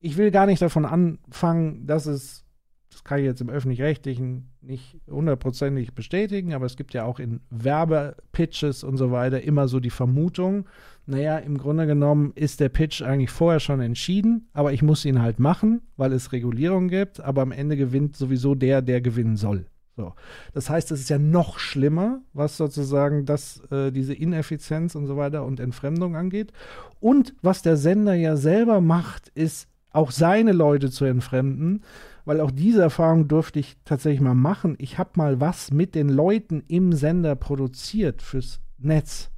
Ich 0.00 0.16
will 0.16 0.30
gar 0.30 0.46
nicht 0.46 0.62
davon 0.62 0.84
anfangen, 0.84 1.86
dass 1.86 2.06
es 2.06 2.44
das 2.90 3.04
kann 3.04 3.18
ich 3.18 3.26
jetzt 3.26 3.40
im 3.40 3.48
öffentlich-rechtlichen 3.48 4.50
nicht 4.60 4.96
hundertprozentig 5.08 5.94
bestätigen, 5.94 6.52
aber 6.52 6.66
es 6.66 6.76
gibt 6.76 6.94
ja 6.94 7.04
auch 7.04 7.20
in 7.20 7.40
Werbepitches 7.50 8.82
und 8.82 8.96
so 8.96 9.12
weiter 9.12 9.42
immer 9.42 9.68
so 9.68 9.78
die 9.78 9.90
Vermutung, 9.90 10.66
naja, 11.06 11.38
im 11.38 11.58
Grunde 11.58 11.86
genommen 11.86 12.32
ist 12.34 12.60
der 12.60 12.70
Pitch 12.70 13.02
eigentlich 13.02 13.30
vorher 13.30 13.60
schon 13.60 13.80
entschieden, 13.80 14.48
aber 14.52 14.72
ich 14.72 14.82
muss 14.82 15.04
ihn 15.04 15.22
halt 15.22 15.38
machen, 15.38 15.82
weil 15.96 16.12
es 16.12 16.32
Regulierung 16.32 16.88
gibt, 16.88 17.20
aber 17.20 17.42
am 17.42 17.52
Ende 17.52 17.76
gewinnt 17.76 18.16
sowieso 18.16 18.54
der, 18.54 18.82
der 18.82 19.00
gewinnen 19.00 19.36
soll. 19.36 19.66
So. 19.98 20.14
Das 20.54 20.70
heißt, 20.70 20.92
es 20.92 21.00
ist 21.00 21.10
ja 21.10 21.18
noch 21.18 21.58
schlimmer, 21.58 22.22
was 22.32 22.56
sozusagen 22.56 23.26
das, 23.26 23.60
äh, 23.72 23.90
diese 23.90 24.14
Ineffizienz 24.14 24.94
und 24.94 25.08
so 25.08 25.16
weiter 25.16 25.44
und 25.44 25.58
Entfremdung 25.58 26.14
angeht. 26.14 26.52
Und 27.00 27.34
was 27.42 27.62
der 27.62 27.76
Sender 27.76 28.14
ja 28.14 28.36
selber 28.36 28.80
macht, 28.80 29.26
ist 29.34 29.68
auch 29.90 30.12
seine 30.12 30.52
Leute 30.52 30.92
zu 30.92 31.04
entfremden, 31.04 31.82
weil 32.24 32.40
auch 32.40 32.52
diese 32.52 32.80
Erfahrung 32.80 33.26
durfte 33.26 33.58
ich 33.58 33.76
tatsächlich 33.84 34.20
mal 34.20 34.34
machen. 34.34 34.76
Ich 34.78 34.98
habe 34.98 35.10
mal 35.14 35.40
was 35.40 35.72
mit 35.72 35.96
den 35.96 36.10
Leuten 36.10 36.62
im 36.68 36.92
Sender 36.92 37.34
produziert 37.34 38.22
fürs 38.22 38.60
Netz. 38.78 39.32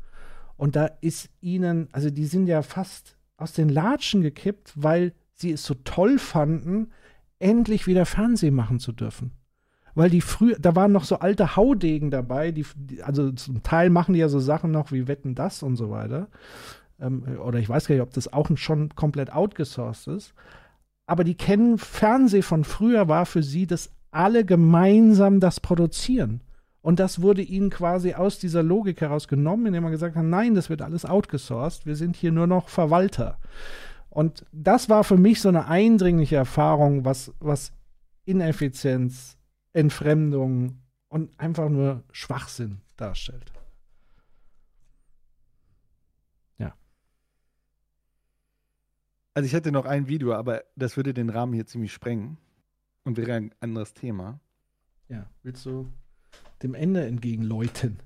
Und 0.59 0.77
da 0.77 0.91
ist 1.01 1.31
ihnen, 1.41 1.89
also 1.93 2.11
die 2.11 2.27
sind 2.27 2.49
ja 2.49 2.61
fast 2.61 3.17
aus 3.39 3.55
den 3.55 3.71
Latschen 3.71 4.21
gekippt, 4.21 4.75
weil 4.77 5.15
sie 5.33 5.53
es 5.53 5.65
so 5.65 5.73
toll 5.85 6.19
fanden, 6.19 6.91
endlich 7.39 7.87
wieder 7.87 8.05
Fernsehen 8.05 8.55
machen 8.55 8.79
zu 8.79 8.93
dürfen 8.93 9.40
weil 9.95 10.11
die 10.11 10.21
früher, 10.21 10.57
da 10.59 10.75
waren 10.77 10.93
noch 10.93 11.05
so 11.05 11.19
alte 11.19 11.57
Haudegen 11.57 12.11
dabei, 12.11 12.53
die, 12.53 12.67
also 13.03 13.31
zum 13.33 13.63
Teil 13.63 13.91
machen 13.91 14.15
die 14.15 14.21
ja 14.21 14.29
so 14.29 14.41
Sachen 14.41 14.71
noch 14.71 14.93
wie 14.93 15.09
Wetten 15.09 15.35
das 15.35 15.63
und 15.63 15.77
so 15.77 15.91
weiter. 15.91 16.29
Ähm, 17.01 17.25
oder 17.45 17.59
ich 17.59 17.69
weiß 17.69 17.87
gar 17.87 17.95
nicht, 17.95 18.03
ob 18.03 18.13
das 18.13 18.33
auch 18.33 18.49
schon 18.57 18.91
komplett 18.95 19.33
outgesourced 19.33 20.09
ist. 20.09 20.35
Aber 21.07 21.25
die 21.25 21.35
kennen 21.35 21.79
Fernseh 21.79 22.43
von 22.43 22.65
früher, 22.65 23.09
war 23.09 23.27
für 23.27 23.43
sie, 23.43 23.67
dass 23.67 23.91
alle 24.11 24.45
gemeinsam 24.45 25.41
das 25.41 25.61
produzieren. 25.61 26.41
Und 26.83 26.99
das 26.99 27.21
wurde 27.21 27.43
ihnen 27.43 27.71
quasi 27.71 28.15
aus 28.15 28.39
dieser 28.39 28.63
Logik 28.63 29.01
heraus 29.01 29.29
genommen, 29.29 29.67
indem 29.67 29.83
man 29.83 29.93
gesagt 29.93 30.17
hat, 30.17 30.25
nein, 30.25 30.55
das 30.55 30.71
wird 30.71 30.83
alles 30.83 31.05
outgesourced, 31.05 31.85
wir 31.85 31.97
sind 31.97 32.17
hier 32.17 32.33
nur 32.33 32.47
noch 32.47 32.69
Verwalter. 32.69 33.39
Und 34.09 34.47
das 34.53 34.89
war 34.89 35.05
für 35.05 35.19
mich 35.19 35.41
so 35.41 35.49
eine 35.49 35.67
eindringliche 35.67 36.37
Erfahrung, 36.37 37.05
was, 37.05 37.33
was 37.39 37.73
Ineffizienz 38.25 39.37
Entfremdung 39.73 40.81
und 41.09 41.39
einfach 41.39 41.69
nur 41.69 42.05
Schwachsinn 42.13 42.81
darstellt. 42.97 43.53
Ja. 46.59 46.75
Also 49.35 49.47
ich 49.47 49.53
hätte 49.53 49.73
noch 49.73 49.87
ein 49.87 50.09
Video, 50.09 50.35
aber 50.35 50.65
das 50.77 50.97
würde 50.97 51.15
den 51.15 51.31
Rahmen 51.31 51.53
hier 51.53 51.67
ziemlich 51.67 51.93
sprengen 51.93 52.39
und 53.05 53.17
wäre 53.17 53.35
ein 53.35 53.55
anderes 53.61 53.95
Thema. 53.95 54.41
Ja, 55.09 55.29
willst 55.43 55.67
du 55.67 55.93
dem 56.63 56.75
Ende 56.75 57.05
entgegenläuten? 57.07 58.01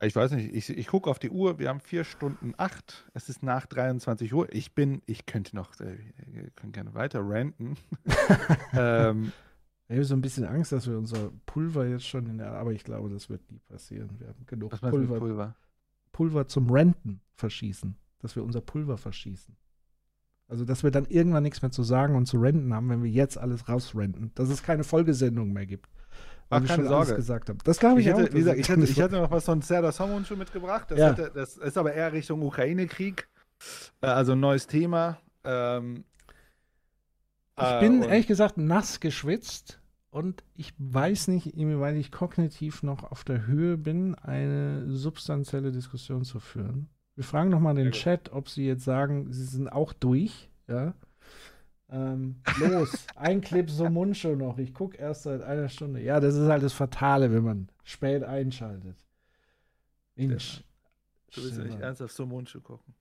Ich 0.00 0.14
weiß 0.14 0.30
nicht, 0.32 0.54
ich, 0.54 0.70
ich 0.70 0.86
gucke 0.86 1.10
auf 1.10 1.18
die 1.18 1.30
Uhr, 1.30 1.58
wir 1.58 1.68
haben 1.68 1.80
vier 1.80 2.04
Stunden 2.04 2.54
acht, 2.56 3.04
es 3.14 3.28
ist 3.28 3.42
nach 3.42 3.66
23 3.66 4.32
Uhr. 4.32 4.52
Ich 4.52 4.72
bin, 4.72 5.02
ich 5.06 5.26
könnte 5.26 5.56
noch, 5.56 5.78
äh, 5.80 5.98
wir 6.26 6.50
können 6.50 6.72
gerne 6.72 6.94
weiter 6.94 7.20
ranten. 7.22 7.76
ähm, 8.74 9.32
ich 9.88 9.94
habe 9.96 10.04
so 10.04 10.14
ein 10.14 10.20
bisschen 10.20 10.44
Angst, 10.44 10.72
dass 10.72 10.86
wir 10.86 10.98
unser 10.98 11.30
Pulver 11.46 11.86
jetzt 11.86 12.06
schon 12.06 12.26
in 12.26 12.38
der, 12.38 12.52
aber 12.52 12.72
ich 12.72 12.84
glaube, 12.84 13.08
das 13.08 13.30
wird 13.30 13.50
nie 13.50 13.60
passieren. 13.68 14.10
Wir 14.18 14.28
haben 14.28 14.44
genug 14.46 14.72
Was 14.72 14.80
Pulver, 14.80 15.18
Pulver? 15.18 15.56
Pulver 16.12 16.46
zum 16.46 16.70
Renten 16.70 17.20
verschießen, 17.34 17.96
dass 18.18 18.36
wir 18.36 18.44
unser 18.44 18.60
Pulver 18.60 18.98
verschießen. 18.98 19.56
Also, 20.48 20.64
dass 20.64 20.82
wir 20.82 20.90
dann 20.90 21.04
irgendwann 21.06 21.42
nichts 21.42 21.60
mehr 21.62 21.70
zu 21.70 21.82
sagen 21.82 22.16
und 22.16 22.26
zu 22.26 22.38
renten 22.38 22.72
haben, 22.74 22.88
wenn 22.88 23.02
wir 23.02 23.10
jetzt 23.10 23.36
alles 23.36 23.68
rausrenten. 23.68 24.32
Dass 24.34 24.48
es 24.48 24.62
keine 24.62 24.82
Folgesendung 24.82 25.52
mehr 25.52 25.66
gibt. 25.66 25.88
Ach, 26.50 26.64
keine 26.64 26.88
Sorge. 26.88 27.14
gesagt 27.14 27.50
haben. 27.50 27.58
Das 27.64 27.78
glaube 27.78 28.00
ich, 28.00 28.06
ich 28.06 28.12
hätte, 28.14 28.24
auch. 28.30 28.32
Wie 28.32 28.38
gesagt, 28.38 28.58
ich, 28.58 28.68
hätte, 28.68 28.84
ich 28.84 28.98
hätte 28.98 29.16
noch 29.16 29.30
was 29.30 29.44
von 29.44 29.60
Serdar 29.60 29.92
Somun 29.92 30.24
schon 30.24 30.38
mitgebracht. 30.38 30.90
Das, 30.90 30.98
Ja. 30.98 31.10
hätte, 31.10 31.30
das 31.34 31.58
ist 31.58 31.76
aber 31.76 31.92
eher 31.92 32.12
Richtung 32.12 32.40
Ukraine-Krieg. 32.42 33.28
Äh, 34.00 34.06
Also 34.06 34.32
ein 34.32 34.40
neues 34.40 34.66
Thema. 34.66 35.18
Ähm, 35.44 36.04
Ich 37.58 37.64
äh, 37.64 37.80
bin 37.80 38.02
ehrlich 38.02 38.26
gesagt 38.26 38.56
nass 38.56 39.00
geschwitzt 39.00 39.77
und 40.10 40.42
ich 40.54 40.72
weiß 40.78 41.28
nicht, 41.28 41.54
inwieweit 41.54 41.96
ich 41.96 42.10
kognitiv 42.10 42.82
noch 42.82 43.04
auf 43.04 43.24
der 43.24 43.46
Höhe 43.46 43.76
bin, 43.76 44.14
eine 44.14 44.90
substanzielle 44.90 45.70
Diskussion 45.70 46.24
zu 46.24 46.40
führen. 46.40 46.88
Wir 47.14 47.24
fragen 47.24 47.50
nochmal 47.50 47.74
den 47.74 47.92
Chat, 47.92 48.32
ob 48.32 48.48
sie 48.48 48.66
jetzt 48.66 48.84
sagen, 48.84 49.32
sie 49.32 49.44
sind 49.44 49.68
auch 49.68 49.92
durch. 49.92 50.48
Ja. 50.68 50.94
Ähm, 51.90 52.36
los, 52.60 53.06
ein 53.16 53.40
Clip 53.40 53.68
so 53.68 53.90
Mundschuh 53.90 54.36
noch. 54.36 54.58
Ich 54.58 54.72
gucke 54.72 54.96
erst 54.96 55.24
seit 55.24 55.42
einer 55.42 55.68
Stunde. 55.68 56.00
Ja, 56.00 56.20
das 56.20 56.36
ist 56.36 56.48
halt 56.48 56.62
das 56.62 56.72
Fatale, 56.72 57.32
wenn 57.32 57.44
man 57.44 57.68
spät 57.82 58.22
einschaltet. 58.22 58.96
Mensch. 60.14 60.64
Du 61.34 61.42
willst 61.42 61.58
ja 61.58 61.64
nicht 61.64 61.80
ernsthaft 61.80 62.14
so 62.14 62.24
Mundschuh 62.24 62.60
gucken. 62.60 62.94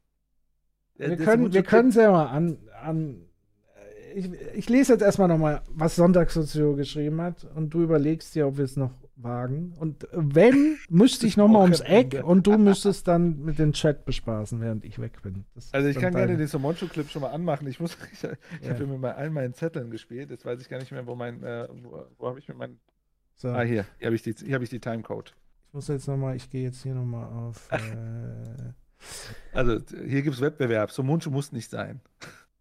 Wir 0.96 1.16
Das 1.16 1.20
können 1.20 1.54
wir 1.54 1.64
können 1.64 1.90
es 1.90 1.96
ja 1.96 2.12
mal 2.12 2.28
an. 2.28 2.58
an 2.82 3.27
ich, 4.16 4.30
ich 4.56 4.70
lese 4.70 4.94
jetzt 4.94 5.02
erstmal 5.02 5.28
nochmal, 5.28 5.62
was 5.74 5.96
Sonntagssozial 5.96 6.76
geschrieben 6.76 7.22
hat 7.22 7.46
und 7.56 7.74
du 7.74 7.82
überlegst 7.84 8.34
dir, 8.36 8.48
ob 8.48 8.58
wir 8.58 8.66
es 8.66 8.76
noch 8.78 8.92
wagen. 9.16 9.74
Und 9.80 10.08
wenn, 10.12 10.78
müsste 10.90 11.26
ich 11.28 11.38
nochmal 11.38 11.64
ums 11.64 11.80
Eck 11.82 12.22
und 12.24 12.46
du 12.48 12.58
müsstest 12.58 13.08
dann 13.08 13.44
mit 13.44 13.58
dem 13.60 13.74
Chat 13.74 14.06
bespaßen, 14.06 14.62
während 14.62 14.86
ich 14.86 15.00
weg 15.00 15.22
bin. 15.24 15.46
Das 15.56 15.74
Also 15.74 15.88
ich 15.88 15.96
kann 15.96 16.04
dann 16.14 16.14
gerne 16.14 16.28
dein- 16.34 16.38
den 16.40 16.48
Somoncho-Clip 16.48 17.10
schon 17.10 17.24
mal 17.24 17.30
anmachen. 17.32 17.68
Ich 17.68 17.80
muss, 17.80 17.98
ich, 18.14 18.24
ich 18.24 18.68
Ja. 18.68 18.74
habe 18.74 18.86
mit 18.86 19.04
all 19.04 19.30
meinen 19.30 19.54
Zetteln 19.54 19.90
gespielt. 19.90 20.30
Jetzt 20.30 20.46
weiß 20.46 20.62
ich 20.62 20.70
gar 20.70 20.78
nicht 20.80 20.92
mehr, 20.92 21.06
wo 21.08 21.16
mein, 21.16 21.42
äh, 21.44 21.68
wo, 21.84 22.04
wo 22.18 22.28
habe 22.28 22.40
ich 22.40 22.48
mit 22.48 22.58
meinen. 22.58 22.80
So. 23.36 23.50
Ah 23.50 23.62
hier, 23.62 23.86
hier 23.98 24.06
habe 24.08 24.16
ich 24.16 24.22
die, 24.24 24.34
hier 24.34 24.54
habe 24.56 24.64
ich 24.64 24.70
die 24.70 24.80
Timecode. 24.80 25.34
Ich 25.68 25.74
muss 25.74 25.88
jetzt 25.88 26.08
nochmal, 26.08 26.36
ich 26.36 26.50
gehe 26.50 26.64
jetzt 26.64 26.82
hier 26.84 26.94
nochmal 26.94 27.26
auf. 27.26 27.70
Äh, 27.72 28.74
Also 29.54 29.80
hier 30.06 30.24
gibt 30.24 30.36
es 30.36 30.42
Wettbewerb. 30.42 30.92
Somoncho 30.92 31.30
muss 31.30 31.52
nicht 31.52 31.70
sein. 31.70 32.02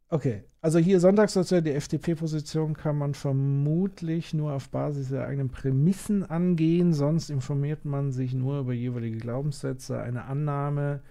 Okay, 0.08 0.44
also 0.60 0.78
hier 0.78 1.00
Sonntagssozial, 1.00 1.62
die 1.62 1.72
FDP-Position 1.72 2.74
kann 2.74 2.96
man 2.96 3.14
vermutlich 3.14 4.32
nur 4.34 4.52
auf 4.52 4.68
Basis 4.68 5.08
der 5.08 5.26
eigenen 5.26 5.48
Prämissen 5.48 6.24
angehen, 6.24 6.94
sonst 6.94 7.28
informiert 7.28 7.84
man 7.84 8.12
sich 8.12 8.32
nur 8.32 8.60
über 8.60 8.72
jeweilige 8.72 9.18
Glaubenssätze. 9.18 10.00
Eine 10.00 10.26
Annahme 10.26 11.02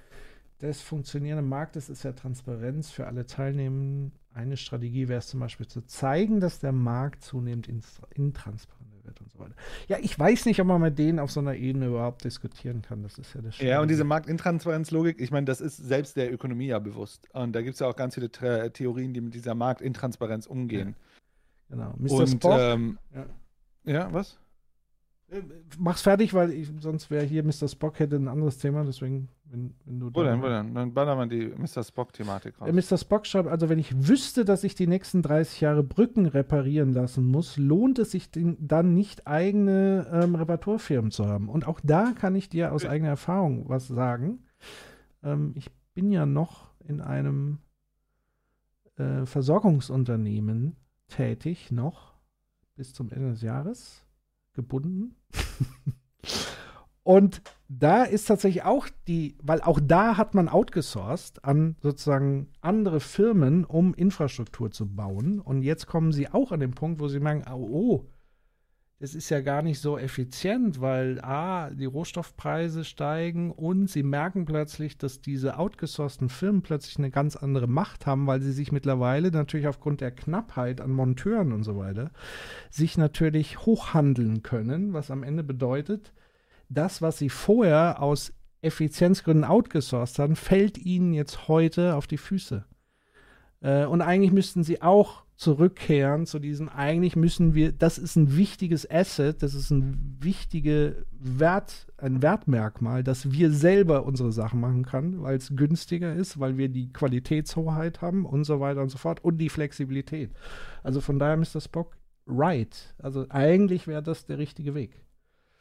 des 0.61 0.81
funktionierenden 0.81 1.49
Marktes 1.49 1.89
ist 1.89 2.03
ja 2.03 2.13
Transparenz 2.13 2.89
für 2.89 3.05
alle 3.05 3.25
Teilnehmenden. 3.25 4.13
Eine 4.33 4.55
Strategie 4.55 5.09
wäre 5.09 5.19
es 5.19 5.27
zum 5.27 5.41
Beispiel 5.41 5.67
zu 5.67 5.81
zeigen, 5.81 6.39
dass 6.39 6.59
der 6.59 6.71
Markt 6.71 7.21
zunehmend 7.21 7.67
intransparenter 7.67 8.75
wird 8.79 8.84
und 9.25 9.31
so 9.31 9.39
weiter. 9.39 9.55
Ja, 9.87 9.97
ich 9.99 10.17
weiß 10.17 10.45
nicht, 10.45 10.61
ob 10.61 10.67
man 10.67 10.81
mit 10.81 10.97
denen 10.97 11.19
auf 11.19 11.31
so 11.31 11.39
einer 11.39 11.55
Ebene 11.55 11.87
überhaupt 11.87 12.23
diskutieren 12.23 12.81
kann. 12.81 13.03
Das 13.03 13.17
ist 13.17 13.33
ja 13.33 13.41
das 13.41 13.59
Ja, 13.59 13.81
und 13.81 13.89
diese. 13.89 14.05
Marktintransparenzlogik, 14.05 15.19
ich 15.19 15.31
meine, 15.31 15.45
das 15.45 15.61
ist 15.61 15.77
selbst 15.77 16.15
der 16.15 16.31
Ökonomie 16.31 16.67
ja 16.67 16.79
bewusst. 16.79 17.27
Und 17.33 17.53
da 17.53 17.61
gibt 17.61 17.73
es 17.73 17.79
ja 17.79 17.87
auch 17.87 17.95
ganz 17.95 18.13
viele 18.13 18.31
Tra 18.31 18.69
Theorien, 18.69 19.13
die 19.13 19.21
mit 19.21 19.33
dieser 19.33 19.55
Marktintransparenz 19.55 20.45
umgehen. 20.45 20.95
Genau. 21.69 21.93
Mr. 21.97 22.11
Und, 22.11 22.27
Spock. 22.27 22.59
ähm, 22.59 22.99
ja. 23.13 23.25
ja, 23.91 24.13
was? 24.13 24.37
Mach's 25.79 26.03
fertig, 26.03 26.33
weil 26.35 26.51
ich, 26.51 26.69
sonst 26.79 27.09
wäre 27.09 27.25
hier 27.25 27.43
Mr. 27.43 27.67
Spock 27.67 27.97
hätte 27.99 28.15
ein 28.15 28.27
anderes 28.27 28.59
Thema, 28.59 28.83
deswegen, 28.83 29.27
wenn, 29.51 29.75
wenn 29.85 29.99
du 29.99 30.13
Wo 30.13 30.23
denn, 30.23 30.41
wo 30.41 30.47
denn? 30.47 30.73
Dann 30.73 30.93
ballern 30.93 31.17
wir 31.17 31.27
die 31.27 31.47
Mr. 31.47 31.83
Spock-Thematik 31.83 32.59
raus. 32.59 32.67
Äh, 32.67 32.73
Mr. 32.73 32.97
Spock 32.97 33.25
schreibt, 33.25 33.47
also 33.47 33.69
wenn 33.69 33.79
ich 33.79 34.07
wüsste, 34.07 34.45
dass 34.45 34.63
ich 34.63 34.75
die 34.75 34.87
nächsten 34.87 35.21
30 35.21 35.61
Jahre 35.61 35.83
Brücken 35.83 36.25
reparieren 36.25 36.93
lassen 36.93 37.25
muss, 37.25 37.57
lohnt 37.57 37.99
es 37.99 38.11
sich 38.11 38.31
den, 38.31 38.57
dann 38.59 38.93
nicht 38.93 39.27
eigene 39.27 40.07
ähm, 40.11 40.35
Reparaturfirmen 40.35 41.11
zu 41.11 41.27
haben. 41.27 41.49
Und 41.49 41.67
auch 41.67 41.79
da 41.83 42.13
kann 42.13 42.35
ich 42.35 42.49
dir 42.49 42.73
aus 42.73 42.85
eigener 42.85 43.09
Erfahrung 43.09 43.69
was 43.69 43.87
sagen. 43.87 44.39
Ähm, 45.23 45.53
ich 45.55 45.71
bin 45.93 46.11
ja 46.11 46.25
noch 46.25 46.71
in 46.87 47.01
einem 47.01 47.59
äh, 48.97 49.25
Versorgungsunternehmen 49.25 50.75
tätig, 51.07 51.71
noch 51.71 52.15
bis 52.75 52.93
zum 52.93 53.09
Ende 53.09 53.31
des 53.31 53.41
Jahres 53.41 54.03
gebunden. 54.53 55.15
Und 57.05 57.43
da 57.67 58.03
ist 58.03 58.25
tatsächlich 58.25 58.63
auch 58.63 58.87
die, 59.07 59.37
weil 59.43 59.61
auch 59.61 59.79
da 59.79 60.17
hat 60.17 60.33
man 60.33 60.49
outgesourced 60.49 61.45
an 61.45 61.75
sozusagen 61.79 62.47
andere 62.61 62.99
Firmen, 62.99 63.63
um 63.63 63.93
Infrastruktur 63.93 64.71
zu 64.71 64.87
bauen. 64.87 65.39
Und 65.39 65.61
jetzt 65.61 65.85
kommen 65.85 66.11
sie 66.11 66.27
auch 66.29 66.51
an 66.51 66.61
den 66.61 66.73
Punkt, 66.73 66.99
wo 66.99 67.07
sie 67.07 67.19
merken, 67.19 67.45
oh, 67.47 67.67
oh 67.71 68.05
das 68.97 69.13
ist 69.13 69.29
ja 69.29 69.41
gar 69.41 69.61
nicht 69.61 69.81
so 69.81 69.99
effizient, 69.99 70.81
weil 70.81 71.21
A, 71.21 71.69
die 71.69 71.85
Rohstoffpreise 71.85 72.83
steigen 72.83 73.51
und 73.51 73.87
sie 73.87 74.01
merken 74.01 74.45
plötzlich, 74.45 74.97
dass 74.97 75.21
diese 75.21 75.59
outgesourcten 75.59 76.29
Firmen 76.29 76.63
plötzlich 76.63 76.97
eine 76.97 77.11
ganz 77.11 77.35
andere 77.35 77.67
Macht 77.67 78.07
haben, 78.07 78.25
weil 78.25 78.41
sie 78.41 78.51
sich 78.51 78.71
mittlerweile 78.71 79.29
natürlich 79.29 79.67
aufgrund 79.67 80.01
der 80.01 80.09
Knappheit 80.09 80.81
an 80.81 80.91
Monteuren 80.91 81.51
und 81.51 81.63
so 81.63 81.77
weiter 81.77 82.09
sich 82.71 82.97
natürlich 82.97 83.59
hochhandeln 83.59 84.41
können, 84.41 84.93
was 84.93 85.11
am 85.11 85.21
Ende 85.21 85.43
bedeutet, 85.43 86.11
das, 86.69 87.01
was 87.01 87.17
sie 87.17 87.29
vorher 87.29 88.01
aus 88.01 88.33
Effizienzgründen 88.61 89.45
outgesourced 89.45 90.19
haben, 90.19 90.35
fällt 90.35 90.77
ihnen 90.77 91.13
jetzt 91.13 91.47
heute 91.47 91.95
auf 91.95 92.07
die 92.07 92.17
Füße. 92.17 92.65
Äh, 93.61 93.85
und 93.85 94.01
eigentlich 94.01 94.31
müssten 94.31 94.63
sie 94.63 94.81
auch 94.81 95.23
zurückkehren 95.35 96.25
zu 96.25 96.39
diesem, 96.39 96.69
eigentlich 96.69 97.15
müssen 97.17 97.55
wir, 97.55 97.73
das 97.73 97.97
ist 97.97 98.15
ein 98.15 98.37
wichtiges 98.37 98.89
Asset, 98.89 99.43
das 99.43 99.53
ist 99.53 99.69
ein 99.69 100.17
wichtige 100.21 101.05
Wert, 101.11 101.87
ein 101.97 102.21
Wertmerkmal, 102.21 103.03
dass 103.03 103.31
wir 103.33 103.51
selber 103.51 104.05
unsere 104.05 104.31
Sachen 104.31 104.61
machen 104.61 104.85
können, 104.85 105.21
weil 105.21 105.35
es 105.35 105.53
günstiger 105.53 106.13
ist, 106.13 106.39
weil 106.39 106.57
wir 106.57 106.69
die 106.69 106.91
Qualitätshoheit 106.93 108.01
haben 108.01 108.25
und 108.25 108.45
so 108.45 108.61
weiter 108.61 108.81
und 108.81 108.89
so 108.89 108.97
fort 108.97 109.23
und 109.23 109.37
die 109.37 109.49
Flexibilität. 109.49 110.31
Also 110.83 111.01
von 111.01 111.19
daher 111.19 111.35
das 111.35 111.67
Bock 111.67 111.97
right. 112.27 112.95
Also 112.97 113.25
eigentlich 113.29 113.87
wäre 113.87 114.01
das 114.01 114.25
der 114.25 114.37
richtige 114.37 114.73
Weg. 114.73 115.05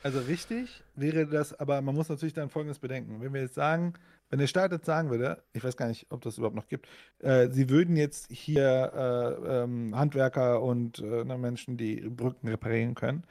Also 0.05 0.20
richtig 0.20 0.83
wäre 0.97 1.26
das, 1.26 1.58
aber 1.58 1.81
man 1.81 1.94
muss 1.94 2.10
natürlich 2.10 2.34
dann 2.34 2.50
Folgendes 2.50 2.78
bedenken. 2.78 3.23
Wenn 3.23 3.33
wir 3.33 3.41
jetzt 3.41 3.55
sagen, 3.55 3.94
wenn 4.28 4.39
der 4.39 4.49
Staat 4.49 4.70
jetzt 4.70 4.84
sagen 4.84 5.08
würde, 5.08 5.42
ich 5.55 5.65
weiß 5.65 5.78
gar 5.78 5.89
nicht, 5.89 6.07
ob 6.10 6.20
das 6.20 6.36
überhaupt 6.36 6.57
noch 6.57 6.68
gibt, 6.68 6.86
äh, 7.20 7.49
sie 7.50 7.70
würden 7.70 7.97
jetzt 7.97 8.31
hier 8.31 8.92
äh, 8.94 9.62
ähm, 9.62 9.97
Handwerker 9.97 10.60
und 10.60 10.99
äh, 10.99 11.24
Menschen, 11.24 11.78
die 11.78 12.02
Brücken 12.02 12.49
reparieren 12.49 12.94
können, 12.94 13.24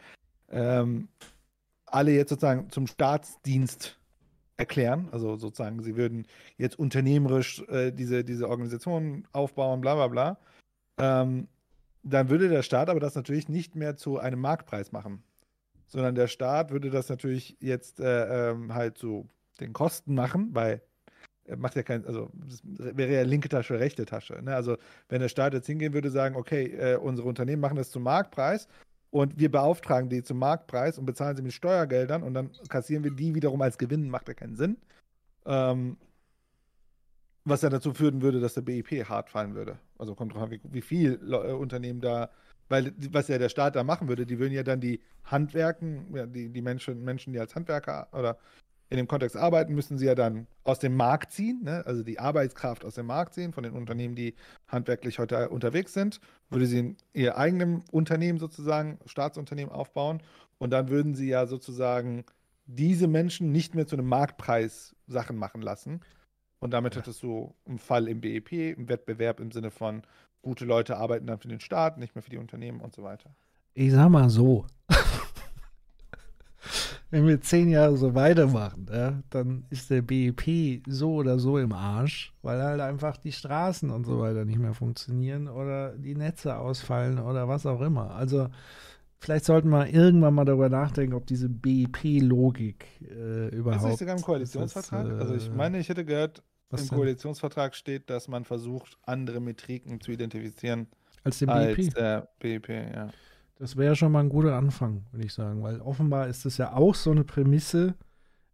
ähm, 0.50 1.10
alle 1.86 2.12
jetzt 2.12 2.30
sozusagen 2.30 2.72
zum 2.72 2.88
Staatsdienst 2.88 4.00
erklären. 4.58 5.10
Also 5.12 5.36
sozusagen, 5.36 5.84
sie 5.84 5.96
würden 5.96 6.26
jetzt 6.58 6.80
unternehmerisch 6.80 7.62
äh, 7.68 7.92
diese, 7.92 8.24
diese 8.24 8.50
Organisation 8.50 9.28
aufbauen, 9.32 9.80
bla 9.80 9.94
bla 9.94 10.08
bla. 10.08 10.38
Ähm, 10.98 11.48
dann 12.02 12.30
würde 12.30 12.50
der 12.50 12.64
Staat 12.64 12.90
aber 12.90 13.00
das 13.00 13.14
natürlich 13.14 13.48
nicht 13.48 13.76
mehr 13.76 13.96
zu 13.96 14.18
einem 14.18 14.40
Marktpreis 14.42 14.92
machen 14.92 15.22
sondern 15.94 16.16
der 16.16 16.28
Staat 16.28 16.72
würde 16.72 16.90
das 16.90 17.08
natürlich 17.08 17.56
jetzt 17.60 18.00
äh, 18.00 18.50
ähm, 18.50 18.74
halt 18.74 18.98
so 18.98 19.28
den 19.60 19.74
Kosten 19.74 20.16
machen, 20.16 20.50
weil 20.54 20.82
er 21.46 21.56
macht 21.58 21.76
ja 21.76 21.84
kein, 21.84 22.04
also 22.06 22.32
wäre 22.34 23.14
ja 23.14 23.22
linke 23.22 23.48
Tasche, 23.48 23.80
rechte 23.80 24.06
Tasche. 24.06 24.42
Ne? 24.42 24.56
Also 24.56 24.78
wenn 25.08 25.22
der 25.22 25.30
Staat 25.30 25.54
jetzt 25.54 25.68
hingehen 25.68 25.94
würde, 25.94 26.10
sagen, 26.10 26.36
okay, 26.36 26.66
äh, 26.66 26.96
unsere 26.96 27.28
Unternehmen 27.28 27.62
machen 27.62 27.78
das 27.78 27.92
zum 27.92 28.02
Marktpreis 28.02 28.68
und 29.12 29.38
wir 29.38 29.52
beauftragen 29.52 30.10
die 30.10 30.24
zum 30.24 30.40
Marktpreis 30.40 30.98
und 30.98 31.06
bezahlen 31.06 31.36
sie 31.38 31.44
mit 31.44 31.54
Steuergeldern 31.54 32.24
und 32.24 32.34
dann 32.34 32.50
kassieren 32.70 33.04
wir 33.04 33.12
die 33.12 33.36
wiederum 33.36 33.62
als 33.62 33.78
Gewinn, 33.78 34.10
macht 34.10 34.30
ja 34.30 34.34
keinen 34.34 34.56
Sinn. 34.56 34.78
Ähm, 35.46 35.98
was 37.46 37.62
ja 37.62 37.70
dazu 37.70 37.94
führen 37.94 38.24
würde, 38.24 38.40
dass 38.40 38.56
der 38.56 38.62
BIP 38.62 39.08
hart 39.08 39.30
fallen 39.30 39.54
würde. 39.54 39.78
Also 40.00 40.16
kommt 40.16 40.34
drauf 40.34 40.42
an, 40.42 40.50
wie, 40.50 40.62
wie 40.64 40.82
viel 40.82 41.18
Unternehmen 41.18 42.02
da 42.02 42.32
weil 42.70 42.94
was 43.12 43.28
ja 43.28 43.38
der 43.38 43.50
Staat 43.50 43.76
da 43.76 43.84
machen 43.84 44.08
würde, 44.08 44.26
die 44.26 44.40
würden 44.40 44.54
ja 44.54 44.64
dann 44.64 44.80
die 44.80 45.02
Handwerken, 45.26 46.16
ja, 46.16 46.26
die, 46.26 46.50
die 46.50 46.62
Menschen, 46.62 47.04
Menschen, 47.04 47.34
die 47.34 47.40
als 47.40 47.56
Handwerker 47.56 48.08
oder 48.12 48.38
in 48.90 48.98
dem 48.98 49.08
Kontext 49.08 49.36
arbeiten, 49.36 49.74
müssen 49.74 49.98
sie 49.98 50.06
ja 50.06 50.14
dann 50.14 50.46
aus 50.64 50.78
dem 50.78 50.96
Markt 50.96 51.32
ziehen, 51.32 51.62
ne? 51.64 51.84
also 51.86 52.04
die 52.04 52.20
Arbeitskraft 52.20 52.86
aus 52.86 52.96
dem 52.96 53.08
Markt 53.08 53.34
ziehen, 53.34 53.52
von 53.52 53.64
den 53.64 53.74
Unternehmen, 53.74 54.14
die 54.14 54.36
handwerklich 54.68 55.18
heute 55.18 55.50
unterwegs 55.50 55.94
sind, 55.94 56.20
würde 56.50 56.68
sie 56.68 56.80
in 56.80 56.98
ihr 57.14 57.38
eigenem 57.38 57.82
Unternehmen 57.92 58.38
sozusagen, 58.38 59.00
Staatsunternehmen 59.08 59.74
aufbauen 59.74 60.22
und 60.60 60.70
dann 60.70 60.90
würden 60.90 61.16
sie 61.16 61.28
ja 61.28 61.48
sozusagen 61.48 62.24
diese 62.66 63.08
Menschen 63.08 63.52
nicht 63.52 63.76
mehr 63.76 63.88
zu 63.88 63.96
einem 63.96 64.08
Marktpreis 64.08 64.96
Sachen 65.08 65.38
machen 65.38 65.62
lassen. 65.62 66.02
Und 66.60 66.72
damit 66.72 66.96
ja. 66.96 67.02
hättest 67.02 67.24
du 67.24 67.54
einen 67.66 67.80
Fall 67.80 68.08
im 68.08 68.22
BEP, 68.22 68.54
im 68.54 68.88
Wettbewerb 68.88 69.40
im 69.40 69.52
Sinne 69.52 69.72
von, 69.72 70.04
gute 70.44 70.66
Leute 70.66 70.98
arbeiten 70.98 71.26
dann 71.26 71.40
für 71.40 71.48
den 71.48 71.60
Staat, 71.60 71.98
nicht 71.98 72.14
mehr 72.14 72.22
für 72.22 72.30
die 72.30 72.38
Unternehmen 72.38 72.82
und 72.82 72.94
so 72.94 73.02
weiter. 73.02 73.32
Ich 73.74 73.92
sag 73.92 74.10
mal 74.10 74.30
so. 74.30 74.68
Wenn 77.10 77.28
wir 77.28 77.42
zehn 77.42 77.70
Jahre 77.70 77.96
so 77.96 78.16
weitermachen, 78.16 78.88
ja, 78.92 79.22
dann 79.30 79.66
ist 79.70 79.90
der 79.92 80.02
BIP 80.02 80.84
so 80.88 81.16
oder 81.16 81.38
so 81.38 81.60
im 81.60 81.72
Arsch, 81.72 82.34
weil 82.42 82.62
halt 82.62 82.82
einfach 82.82 83.18
die 83.18 83.32
Straßen 83.32 83.92
und 83.92 84.06
so 84.06 84.20
weiter 84.20 84.46
nicht 84.46 84.58
mehr 84.58 84.74
funktionieren 84.74 85.48
oder 85.48 85.96
die 85.96 86.16
Netze 86.16 86.58
ausfallen 86.58 87.20
oder 87.20 87.48
was 87.48 87.68
auch 87.68 87.82
immer. 87.82 88.16
Also 88.16 88.50
vielleicht 89.20 89.46
sollten 89.46 89.70
wir 89.70 89.88
irgendwann 89.88 90.34
mal 90.34 90.46
darüber 90.46 90.70
nachdenken, 90.70 91.14
ob 91.14 91.28
diese 91.28 91.50
BIP-Logik 91.50 92.86
äh, 93.02 93.50
überhaupt. 93.50 93.84
Ist 93.84 93.90
nicht 93.90 94.00
sogar 94.00 94.16
im 94.16 94.24
Koalitionsvertrag? 94.24 95.08
Das, 95.08 95.14
äh, 95.14 95.22
also 95.22 95.36
ich 95.36 95.52
meine, 95.52 95.78
ich 95.78 95.90
hätte 95.90 96.06
gehört, 96.06 96.42
was 96.74 96.82
Im 96.82 96.90
denn? 96.90 96.98
Koalitionsvertrag 96.98 97.76
steht, 97.76 98.10
dass 98.10 98.28
man 98.28 98.44
versucht, 98.44 98.98
andere 99.04 99.40
Metriken 99.40 100.02
zu 100.02 100.12
identifizieren. 100.12 100.88
Als 101.24 101.40
den 101.40 101.48
BIP? 101.48 101.78
Als 101.78 101.94
der 101.94 102.30
BIP, 102.40 102.70
ja. 102.70 103.10
Das 103.60 103.78
wäre 103.78 103.96
schon 103.96 104.12
mal 104.12 104.22
ein 104.22 104.30
guter 104.30 104.56
Anfang, 104.56 105.06
würde 105.12 105.26
ich 105.26 105.34
sagen, 105.34 105.64
weil 105.64 105.80
offenbar 105.80 106.28
ist 106.28 106.46
es 106.46 106.58
ja 106.58 106.74
auch 106.74 106.96
so 106.96 107.12
eine 107.12 107.24
Prämisse, 107.24 107.94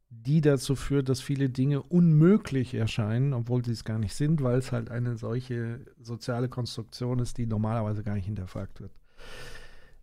die 0.09 0.41
dazu 0.41 0.75
führt, 0.75 1.07
dass 1.07 1.21
viele 1.21 1.49
Dinge 1.49 1.81
unmöglich 1.81 2.73
erscheinen, 2.73 3.33
obwohl 3.33 3.63
sie 3.63 3.71
es 3.71 3.85
gar 3.85 3.99
nicht 3.99 4.13
sind, 4.13 4.43
weil 4.43 4.57
es 4.57 4.71
halt 4.71 4.91
eine 4.91 5.17
solche 5.17 5.79
soziale 6.01 6.49
Konstruktion 6.49 7.19
ist, 7.19 7.37
die 7.37 7.45
normalerweise 7.45 8.03
gar 8.03 8.15
nicht 8.15 8.25
hinterfragt 8.25 8.81
wird. 8.81 8.91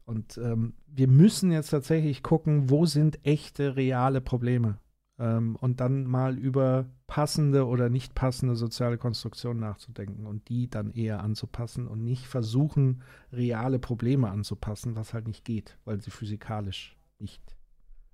Und 0.06 0.38
ähm, 0.38 0.74
wir 0.86 1.08
müssen 1.08 1.52
jetzt 1.52 1.70
tatsächlich 1.70 2.22
gucken, 2.22 2.70
wo 2.70 2.86
sind 2.86 3.18
echte, 3.24 3.76
reale 3.76 4.20
Probleme 4.20 4.78
ähm, 5.18 5.56
und 5.56 5.80
dann 5.80 6.04
mal 6.04 6.38
über 6.38 6.86
passende 7.06 7.66
oder 7.66 7.88
nicht 7.88 8.14
passende 8.14 8.56
soziale 8.56 8.98
Konstruktionen 8.98 9.60
nachzudenken 9.60 10.26
und 10.26 10.48
die 10.48 10.68
dann 10.68 10.92
eher 10.92 11.22
anzupassen 11.22 11.86
und 11.86 12.04
nicht 12.04 12.26
versuchen, 12.26 13.02
reale 13.32 13.78
Probleme 13.78 14.30
anzupassen, 14.30 14.96
was 14.96 15.14
halt 15.14 15.26
nicht 15.26 15.44
geht, 15.44 15.78
weil 15.84 16.00
sie 16.00 16.10
physikalisch 16.10 16.96
nicht 17.18 17.42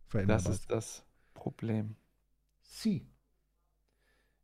veränderbar 0.07 0.41
sind. 0.41 0.51
Das 0.51 0.61
ist 0.61 0.71
das 0.71 1.05
Problem. 1.35 1.97
Sie. 2.61 3.07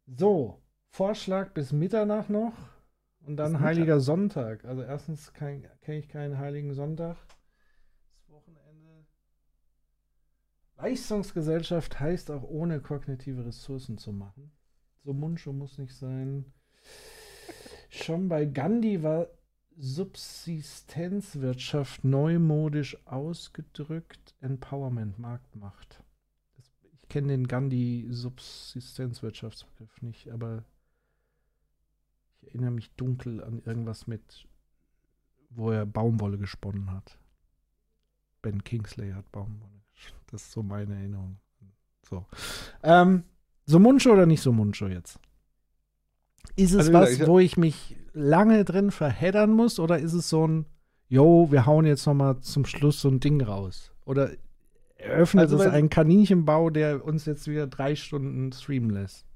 So, 0.06 0.62
Vorschlag 0.90 1.52
bis 1.52 1.72
Mitternacht 1.72 2.30
noch 2.30 2.54
und 3.26 3.36
dann 3.36 3.60
Heiliger 3.60 4.00
Sonntag. 4.00 4.64
Also 4.64 4.82
erstens 4.82 5.32
kenne 5.32 5.68
ich 5.86 6.08
keinen 6.08 6.38
Heiligen 6.38 6.72
Sonntag. 6.72 7.16
Leistungsgesellschaft 10.78 11.98
heißt 11.98 12.30
auch 12.30 12.44
ohne 12.44 12.80
kognitive 12.80 13.44
Ressourcen 13.44 13.98
zu 13.98 14.12
machen. 14.12 14.52
So 15.04 15.12
Mundschuh 15.12 15.52
muss 15.52 15.76
nicht 15.76 15.92
sein. 15.94 16.44
Schon 17.90 18.28
bei 18.28 18.44
Gandhi 18.44 19.02
war 19.02 19.26
Subsistenzwirtschaft 19.76 22.04
neumodisch 22.04 22.96
ausgedrückt 23.06 24.36
Empowerment, 24.40 25.18
Marktmacht. 25.18 26.04
Ich 26.56 26.70
kenne 27.08 27.26
den 27.28 27.48
Gandhi-Subsistenzwirtschaftsbegriff 27.48 30.00
nicht, 30.02 30.30
aber 30.30 30.62
ich 32.40 32.48
erinnere 32.48 32.70
mich 32.70 32.92
dunkel 32.92 33.42
an 33.42 33.62
irgendwas 33.64 34.06
mit, 34.06 34.46
wo 35.50 35.72
er 35.72 35.86
Baumwolle 35.86 36.38
gesponnen 36.38 36.92
hat. 36.92 37.18
Ben 38.42 38.62
Kingsley 38.62 39.10
hat 39.10 39.32
Baumwolle 39.32 39.77
das 40.30 40.42
ist 40.42 40.52
so 40.52 40.62
meine 40.62 40.94
Erinnerung. 40.94 41.38
So. 42.08 42.24
Ähm, 42.82 43.24
so 43.66 43.78
Muncho 43.78 44.12
oder 44.12 44.26
nicht 44.26 44.40
so 44.40 44.52
Muncho 44.52 44.86
jetzt? 44.86 45.18
Ist 46.56 46.72
es 46.72 46.88
also, 46.88 46.92
was, 46.92 47.10
ich, 47.12 47.26
wo 47.26 47.38
ich 47.38 47.56
mich 47.56 47.96
lange 48.12 48.64
drin 48.64 48.90
verheddern 48.90 49.52
muss 49.52 49.78
oder 49.78 49.98
ist 49.98 50.12
es 50.12 50.28
so 50.28 50.46
ein, 50.46 50.66
yo, 51.08 51.48
wir 51.50 51.66
hauen 51.66 51.86
jetzt 51.86 52.06
noch 52.06 52.14
mal 52.14 52.40
zum 52.40 52.64
Schluss 52.64 53.00
so 53.00 53.08
ein 53.08 53.20
Ding 53.20 53.40
raus? 53.42 53.92
Oder 54.04 54.30
eröffnet 54.96 55.42
also, 55.42 55.62
es 55.62 55.66
einen 55.66 55.90
Kaninchenbau, 55.90 56.70
der 56.70 57.04
uns 57.04 57.26
jetzt 57.26 57.46
wieder 57.46 57.66
drei 57.66 57.94
Stunden 57.94 58.52
streamen 58.52 58.90
lässt? 58.90 59.26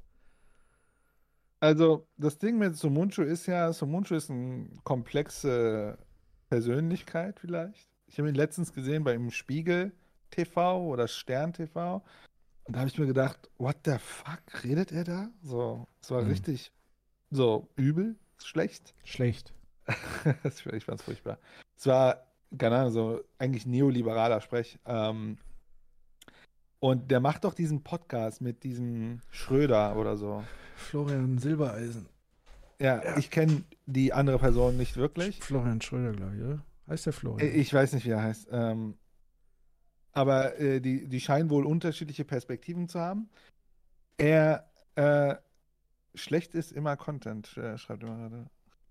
Also, 1.61 2.09
das 2.17 2.39
Ding 2.39 2.59
mit 2.59 2.77
Sumunchu 2.77 3.23
ist 3.23 3.47
ja, 3.47 3.73
Sumunchu 3.73 4.17
ist 4.17 4.31
eine 4.31 4.69
komplexe 4.83 5.97
Persönlichkeit 6.49 7.39
vielleicht. 7.39 7.89
Ich 8.09 8.19
habe 8.19 8.29
ihn 8.29 8.35
letztens 8.35 8.73
gesehen 8.73 9.05
bei 9.05 9.15
im 9.15 9.31
Spiegel 9.31 9.93
TV 10.33 10.85
oder 10.85 11.07
Stern 11.07 11.53
TV. 11.53 12.03
Und 12.65 12.77
da 12.77 12.81
habe 12.81 12.89
ich 12.89 12.99
mir 12.99 13.07
gedacht, 13.07 13.51
what 13.59 13.77
the 13.85 13.97
fuck, 13.99 14.65
redet 14.65 14.93
er 14.93 15.05
da? 15.05 15.31
So, 15.43 15.87
es 16.01 16.11
war 16.11 16.23
mhm. 16.23 16.31
richtig 16.31 16.73
so 17.31 17.69
übel, 17.77 18.17
schlecht. 18.39 18.95
Schlecht. 19.05 19.55
ich 20.45 20.85
fand 20.85 21.01
es 21.01 21.03
furchtbar. 21.03 21.39
Es 21.77 21.87
war, 21.87 22.27
keine 22.57 22.77
Ahnung, 22.77 22.93
so 22.93 23.21
eigentlich 23.39 23.67
neoliberaler 23.67 24.41
Sprech. 24.41 24.79
Ähm, 24.87 25.39
und 26.79 27.11
der 27.11 27.21
macht 27.21 27.45
doch 27.45 27.55
diesen 27.55 27.83
Podcast 27.83 28.41
mit 28.41 28.65
diesem 28.65 29.21
Schröder 29.31 29.97
oder 29.97 30.17
so. 30.17 30.45
Florian 30.77 31.39
Silbereisen. 31.39 32.09
Ja, 32.81 33.03
ja. 33.03 33.17
ich 33.17 33.31
kenne 33.31 33.63
die 33.87 34.13
andere 34.13 34.39
Person 34.39 34.77
nicht 34.77 34.97
wirklich. 34.97 35.41
Florian 35.41 35.81
Schröder, 35.81 36.13
glaube 36.13 36.37
ich, 36.37 36.43
oder? 36.43 36.65
Heißt 36.89 37.07
der 37.07 37.13
Florian? 37.13 37.55
Ich 37.55 37.73
weiß 37.73 37.93
nicht, 37.93 38.05
wie 38.05 38.11
er 38.11 38.23
heißt. 38.23 38.49
Ähm, 38.51 38.97
aber 40.13 40.59
äh, 40.59 40.81
die, 40.81 41.09
die 41.09 41.21
scheinen 41.21 41.51
wohl 41.51 41.67
unterschiedliche 41.67 42.25
Perspektiven 42.25 42.89
zu 42.89 43.01
haben. 43.01 43.29
Er 44.19 44.71
äh, 44.95 45.37
schlecht 46.15 46.55
ist 46.55 46.73
immer 46.73 46.97
Content, 46.97 47.57
äh, 47.57 47.79
schreibt 47.79 48.03
immer 48.03 48.17
gerade. 48.17 48.47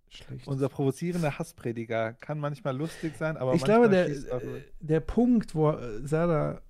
Schlecht. 0.09 0.45
Unser 0.45 0.67
provozierender 0.67 1.39
Hassprediger 1.39 2.11
kann 2.11 2.37
manchmal 2.37 2.75
lustig 2.75 3.15
sein, 3.15 3.37
aber 3.37 3.53
ich 3.53 3.63
glaube, 3.63 3.87
der, 3.87 4.09
äh, 4.09 4.61
der 4.81 4.99
Punkt, 4.99 5.55
wo 5.55 5.71
äh, 5.71 6.05
Serda 6.05 6.61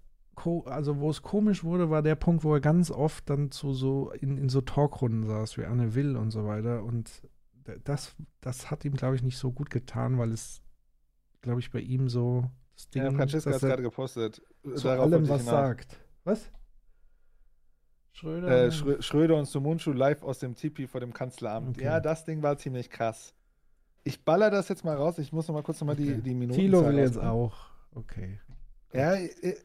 also 0.65 0.99
wo 0.99 1.09
es 1.09 1.21
komisch 1.21 1.63
wurde, 1.63 1.89
war 1.89 2.01
der 2.01 2.15
Punkt, 2.15 2.43
wo 2.43 2.53
er 2.53 2.61
ganz 2.61 2.89
oft 2.89 3.29
dann 3.29 3.51
zu 3.51 3.73
so 3.73 4.11
in, 4.11 4.37
in 4.37 4.49
so 4.49 4.61
Talkrunden 4.61 5.25
saß, 5.25 5.57
wie 5.57 5.65
Anne 5.65 5.93
Will 5.93 6.15
und 6.15 6.31
so 6.31 6.45
weiter 6.45 6.83
und 6.83 7.11
das, 7.83 8.15
das 8.41 8.71
hat 8.71 8.85
ihm, 8.85 8.93
glaube 8.93 9.15
ich, 9.15 9.23
nicht 9.23 9.37
so 9.37 9.51
gut 9.51 9.69
getan, 9.69 10.17
weil 10.17 10.31
es, 10.31 10.61
glaube 11.41 11.59
ich, 11.59 11.71
bei 11.71 11.79
ihm 11.79 12.09
so 12.09 12.49
das 12.75 12.89
Ding 12.89 13.03
Ja, 13.03 13.11
Francesca 13.11 13.51
hat 13.51 13.63
er 13.63 13.69
gerade 13.69 13.83
gepostet. 13.83 14.41
zu 14.63 14.83
Darauf 14.83 15.05
allem 15.05 15.27
was 15.29 15.45
sagt. 15.45 15.99
Was? 16.23 16.49
Schröder? 18.13 18.65
Äh, 18.65 18.71
Schrö 18.71 19.01
Schröder 19.01 19.35
und 19.37 19.45
Sumunchu 19.45 19.91
live 19.91 20.23
aus 20.23 20.39
dem 20.39 20.55
Tipi 20.55 20.87
vor 20.87 20.99
dem 20.99 21.13
Kanzleramt. 21.13 21.77
Okay. 21.77 21.85
Ja, 21.85 21.99
das 21.99 22.25
Ding 22.25 22.43
war 22.43 22.57
ziemlich 22.57 22.89
krass. 22.89 23.33
Ich 24.03 24.23
baller 24.23 24.49
das 24.49 24.67
jetzt 24.69 24.83
mal 24.83 24.95
raus. 24.95 25.17
Ich 25.19 25.31
muss 25.31 25.47
noch 25.47 25.55
mal 25.55 25.63
kurz 25.63 25.79
noch 25.81 25.87
mal 25.87 25.95
die, 25.95 26.21
die 26.21 26.33
Minuten. 26.33 26.59
Thilo 26.59 26.85
will 26.85 26.97
jetzt 26.97 27.17
auch. 27.17 27.55
Okay. 27.93 28.39
Ja, 28.93 29.13
äh, 29.15 29.55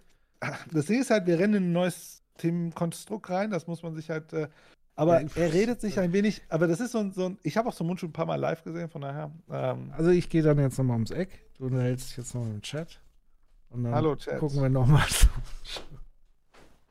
das 0.73 0.87
Ding 0.87 1.01
ist 1.01 1.11
halt, 1.11 1.27
wir 1.27 1.39
rennen 1.39 1.55
in 1.55 1.65
ein 1.65 1.73
neues 1.73 2.23
Themenkonstrukt 2.39 3.31
rein. 3.31 3.51
Das 3.51 3.67
muss 3.67 3.83
man 3.83 3.95
sich 3.95 4.11
halt. 4.11 4.33
Äh, 4.33 4.49
aber 4.97 5.21
Ja, 5.21 5.29
er 5.37 5.53
redet 5.53 5.81
sich 5.81 5.99
ein 6.01 6.13
wenig. 6.13 6.43
Aber 6.49 6.67
das 6.67 6.81
ist 6.81 6.93
so 6.93 6.99
ein. 6.99 7.13
So 7.13 7.27
ein 7.27 7.39
ich 7.43 7.57
habe 7.57 7.69
auch 7.69 7.73
Sumunchu 7.73 8.07
ein 8.07 8.13
paar 8.13 8.27
Mal 8.27 8.37
live 8.37 8.65
gesehen, 8.65 8.89
von 8.89 9.03
daher. 9.03 9.31
Ähm, 9.51 9.93
Also 9.97 10.11
ich 10.11 10.29
gehe 10.29 10.43
dann 10.43 10.59
jetzt 10.59 10.79
nochmal 10.79 10.95
ums 10.97 11.11
Eck. 11.13 11.47
Du 11.59 11.67
unterhältst 11.67 12.11
dich 12.11 12.17
jetzt 12.17 12.35
noch 12.35 12.43
im 12.43 12.61
Chat. 12.63 13.01
Und 13.71 13.85
dann 13.85 13.95
Hallo, 13.95 14.17
Chat. 14.17 14.39
gucken 14.41 14.61
wir 14.63 14.69
nochmal. 14.69 15.07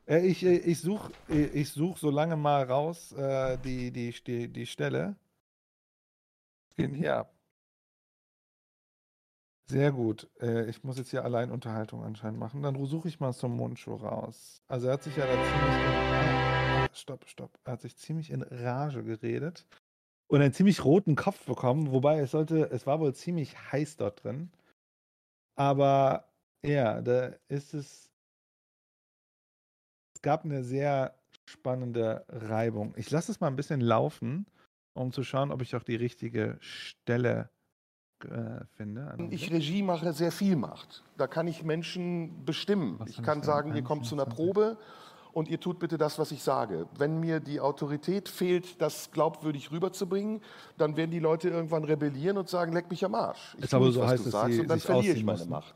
Äh, 0.07 0.19
ich 0.27 0.45
äh, 0.45 0.57
ich 0.57 0.81
suche 0.81 1.11
ich 1.29 1.71
such 1.71 1.97
so 1.97 2.11
lange 2.11 2.35
mal 2.37 2.63
raus 2.63 3.11
äh, 3.13 3.57
die, 3.57 3.91
die, 3.91 4.13
die, 4.25 4.47
die 4.47 4.65
Stelle. 4.67 5.15
Gehen 6.75 6.93
hier 6.93 7.17
ab. 7.17 7.34
Sehr 9.67 9.91
gut. 9.91 10.29
Äh, 10.39 10.69
ich 10.69 10.83
muss 10.83 10.97
jetzt 10.97 11.09
hier 11.09 11.23
allein 11.23 11.51
Unterhaltung 11.51 12.03
anscheinend 12.03 12.39
machen. 12.39 12.61
Dann 12.61 12.83
suche 12.85 13.07
ich 13.07 13.19
mal 13.19 13.33
zum 13.33 13.55
Mundschuh 13.55 13.95
raus. 13.95 14.61
Also 14.67 14.87
er 14.87 14.93
hat 14.93 15.03
sich 15.03 15.15
ja 15.15 15.25
da 15.25 15.33
ziemlich 15.33 15.75
in, 15.75 15.91
ah, 15.91 16.87
stopp, 16.93 17.27
stopp. 17.27 17.59
Er 17.63 17.73
hat 17.73 17.81
sich 17.81 17.97
ziemlich 17.97 18.29
in 18.29 18.43
Rage 18.43 19.03
geredet 19.03 19.65
und 20.27 20.41
einen 20.41 20.53
ziemlich 20.53 20.85
roten 20.85 21.15
Kopf 21.15 21.45
bekommen, 21.45 21.91
wobei 21.91 22.19
es 22.19 22.31
sollte, 22.31 22.69
es 22.71 22.85
war 22.85 22.99
wohl 22.99 23.13
ziemlich 23.15 23.57
heiß 23.71 23.97
dort 23.97 24.23
drin. 24.23 24.51
Aber 25.57 26.29
ja, 26.63 27.01
da 27.01 27.33
ist 27.47 27.73
es 27.73 28.11
es 30.15 30.21
gab 30.21 30.45
eine 30.45 30.63
sehr 30.63 31.19
spannende 31.45 32.25
Reibung. 32.29 32.93
Ich 32.97 33.11
lasse 33.11 33.31
es 33.31 33.39
mal 33.39 33.47
ein 33.47 33.55
bisschen 33.55 33.81
laufen, 33.81 34.47
um 34.93 35.11
zu 35.11 35.23
schauen, 35.23 35.51
ob 35.51 35.61
ich 35.61 35.75
auch 35.75 35.83
die 35.83 35.95
richtige 35.95 36.57
Stelle 36.61 37.49
äh, 38.23 38.63
finde. 38.75 39.17
Ich 39.29 39.51
Regie 39.51 39.83
mache, 39.83 40.13
sehr 40.13 40.31
viel 40.31 40.55
macht. 40.55 41.03
Da 41.17 41.27
kann 41.27 41.47
ich 41.47 41.63
Menschen 41.63 42.45
bestimmen. 42.45 42.99
ich 43.07 43.21
kann 43.21 43.43
sagen, 43.43 43.75
ihr 43.75 43.83
kommt 43.83 44.05
zu 44.05 44.15
einer 44.15 44.25
Probe 44.25 44.77
und 45.33 45.49
ihr 45.49 45.59
tut 45.59 45.79
bitte 45.79 45.97
das, 45.97 46.17
was 46.17 46.31
ich 46.31 46.41
sage. 46.41 46.87
Wenn 46.97 47.19
mir 47.19 47.41
die 47.41 47.59
Autorität 47.59 48.29
fehlt, 48.29 48.81
das 48.81 49.11
glaubwürdig 49.11 49.69
rüberzubringen, 49.69 50.41
dann 50.77 50.95
werden 50.95 51.11
die 51.11 51.19
Leute 51.19 51.49
irgendwann 51.49 51.83
rebellieren 51.83 52.37
und 52.37 52.47
sagen, 52.47 52.71
leck 52.71 52.89
mich 52.89 53.03
am 53.03 53.15
Arsch. 53.15 53.53
Ich 53.57 53.65
Ist 53.65 53.71
tu 53.71 53.75
aber 53.75 53.85
nicht, 53.87 53.95
so 53.95 54.01
was 54.01 54.11
heißt, 54.11 54.25
du 54.25 54.29
sagst 54.29 54.59
und 54.59 54.67
dann 54.69 54.79
verliere 54.79 55.17
ich 55.17 55.23
meine 55.25 55.39
müssen. 55.39 55.49
Macht. 55.49 55.75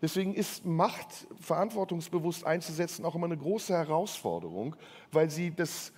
Deswegen 0.00 0.34
ist 0.34 0.64
Macht 0.64 1.26
verantwortungsbewusst 1.40 2.46
einzusetzen 2.46 3.04
auch 3.04 3.14
immer 3.16 3.26
eine 3.26 3.36
große 3.36 3.72
Herausforderung, 3.72 4.76
weil 5.10 5.30
sie 5.30 5.52
das 5.54 5.92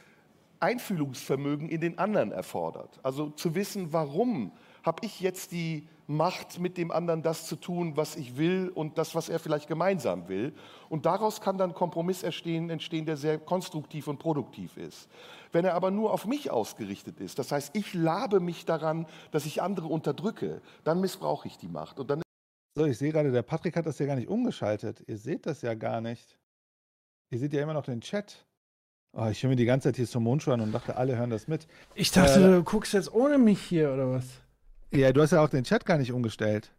Einfühlungsvermögen 0.61 1.69
in 1.69 1.83
den 1.83 1.99
anderen 1.99 2.33
erfordert. 2.33 3.01
Also 3.03 3.31
zu 3.31 3.55
wissen, 3.55 3.93
warum 3.93 4.53
habe 4.85 5.05
ich 5.05 5.21
jetzt 5.21 5.53
die 5.53 5.89
Macht, 6.07 6.59
mit 6.59 6.77
dem 6.77 6.91
anderen 6.91 7.23
das 7.23 7.47
zu 7.47 7.57
tun, 7.57 7.97
was 7.97 8.17
ich 8.17 8.37
will 8.37 8.71
und 8.75 8.99
das, 8.99 9.15
was 9.15 9.31
er 9.31 9.39
vielleicht 9.39 9.69
gemeinsam 9.69 10.29
will. 10.29 10.53
Und 10.91 11.07
daraus 11.07 11.41
kann 11.41 11.57
dann 11.57 11.73
Kompromiss 11.73 12.23
entstehen, 12.23 12.69
entstehen, 12.69 13.07
der 13.07 13.17
sehr 13.17 13.39
konstruktiv 13.39 14.07
und 14.07 14.19
produktiv 14.19 14.77
ist. 14.77 15.09
Wenn 15.51 15.65
er 15.65 15.75
aber 15.75 15.91
nur 15.91 16.13
auf 16.13 16.27
mich 16.27 16.51
ausgerichtet 16.51 17.21
ist, 17.21 17.39
das 17.39 17.53
heißt, 17.53 17.75
ich 17.75 17.95
labe 17.95 18.41
mich 18.41 18.67
daran, 18.67 19.07
dass 19.31 19.47
ich 19.47 19.63
andere 19.63 19.87
unterdrücke, 19.87 20.61
dann 20.85 21.01
missbrauche 21.01 21.49
ich 21.49 21.57
die 21.57 21.69
Macht. 21.69 21.99
Und 21.99 22.11
dann 22.11 22.23
So, 22.77 22.85
ich 22.85 22.99
sehe 22.99 23.11
gerade, 23.11 23.33
der 23.33 23.43
Patrick 23.43 23.75
hat 23.77 23.87
das 23.87 23.99
ja 23.99 24.05
gar 24.05 24.17
nicht 24.17 24.29
umgeschaltet. 24.29 25.03
Ihr 25.07 25.17
seht 25.17 25.47
das 25.47 25.63
ja 25.63 25.73
gar 25.73 26.03
nicht. 26.03 26.39
Ihr 27.31 27.39
seht 27.39 27.55
ja 27.55 27.63
immer 27.63 27.73
noch 27.75 27.85
den 27.85 28.03
Chat. 28.03 28.45
Oh, 29.17 29.27
ich 29.31 29.43
höre 29.43 29.51
mir 29.51 29.57
die 29.57 29.65
ganze 29.65 29.89
Zeit 29.89 29.97
hier 29.97 30.07
zum 30.07 30.25
Mond 30.25 30.47
an 30.49 30.61
und 30.61 30.73
dachte, 30.73 30.97
alle 30.97 31.17
hören 31.17 31.31
das 31.31 31.49
mit. 31.49 31.67
Ich 31.95 32.11
dachte, 32.11 32.41
Äh, 32.41 32.57
du 32.57 32.63
guckst 32.65 32.93
jetzt 32.93 33.15
ohne 33.15 33.39
mich 33.39 33.63
hier, 33.63 33.93
oder 33.93 34.11
was? 34.11 34.44
Ja, 34.95 35.13
du 35.13 35.21
hast 35.23 35.33
ja 35.33 35.41
auch 35.43 35.49
den 35.49 35.65
Chat 35.65 35.85
gar 35.85 35.99
nicht 35.99 36.13
umgestellt. 36.13 36.71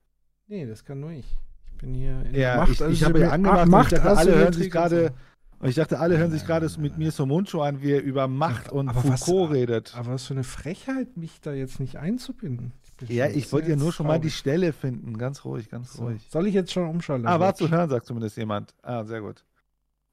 Nee, 0.47 0.65
das 0.65 0.83
kann 0.85 0.99
nur 0.99 1.11
ich. 1.11 1.25
Ich 1.67 1.77
bin 1.77 1.93
hier 1.93 2.21
in 2.25 2.35
Ja, 2.35 2.57
Macht- 2.57 2.71
ich, 2.71 2.81
also 2.81 2.93
ich 2.93 3.03
habe 3.03 3.19
ja 3.19 3.29
angemacht 3.31 3.59
und 3.61 3.65
ich 3.65 3.71
Macht- 3.71 3.91
dachte, 3.93 4.17
alle 4.17 4.35
hören 4.35 4.53
sich 4.53 4.71
gerade. 4.71 5.13
Und 5.59 5.69
ich 5.69 5.75
dachte, 5.75 5.99
alle 5.99 6.17
hören 6.17 6.31
sich 6.31 6.45
gerade 6.45 6.69
mit 6.79 6.97
mir 6.97 7.11
zum 7.11 7.29
Mundschuh 7.29 7.61
an, 7.61 7.81
wie 7.81 7.91
er 7.93 8.01
über 8.03 8.27
Macht 8.27 8.71
und 8.71 8.89
Aber 8.89 9.03
was- 9.05 9.23
Foucault 9.23 9.51
redet. 9.53 9.95
Aber 9.95 10.11
was 10.13 10.25
für 10.25 10.33
eine 10.33 10.43
Frechheit, 10.43 11.15
mich 11.17 11.39
da 11.41 11.53
jetzt 11.53 11.79
nicht 11.79 11.97
einzubinden. 11.97 12.73
bin 12.97 13.07
Ja, 13.09 13.27
ich 13.27 13.51
wollte 13.51 13.69
ja 13.69 13.75
nur 13.75 13.91
schon 13.91 14.05
mal 14.05 14.19
die 14.19 14.27
traurig. 14.27 14.35
Stelle 14.37 14.73
finden. 14.73 15.17
Ganz 15.17 15.43
ruhig, 15.45 15.69
ganz 15.69 15.93
So. 15.93 16.03
ruhig. 16.03 16.25
Soll 16.29 16.47
ich 16.47 16.53
jetzt 16.53 16.71
schon 16.71 16.87
umschalten? 16.87 17.25
Ah, 17.27 17.39
war 17.39 17.55
zu 17.55 17.69
hören, 17.69 17.89
sagt 17.89 18.05
zumindest 18.05 18.37
jemand. 18.37 18.73
Ah, 18.83 19.03
sehr 19.05 19.21
gut. 19.21 19.43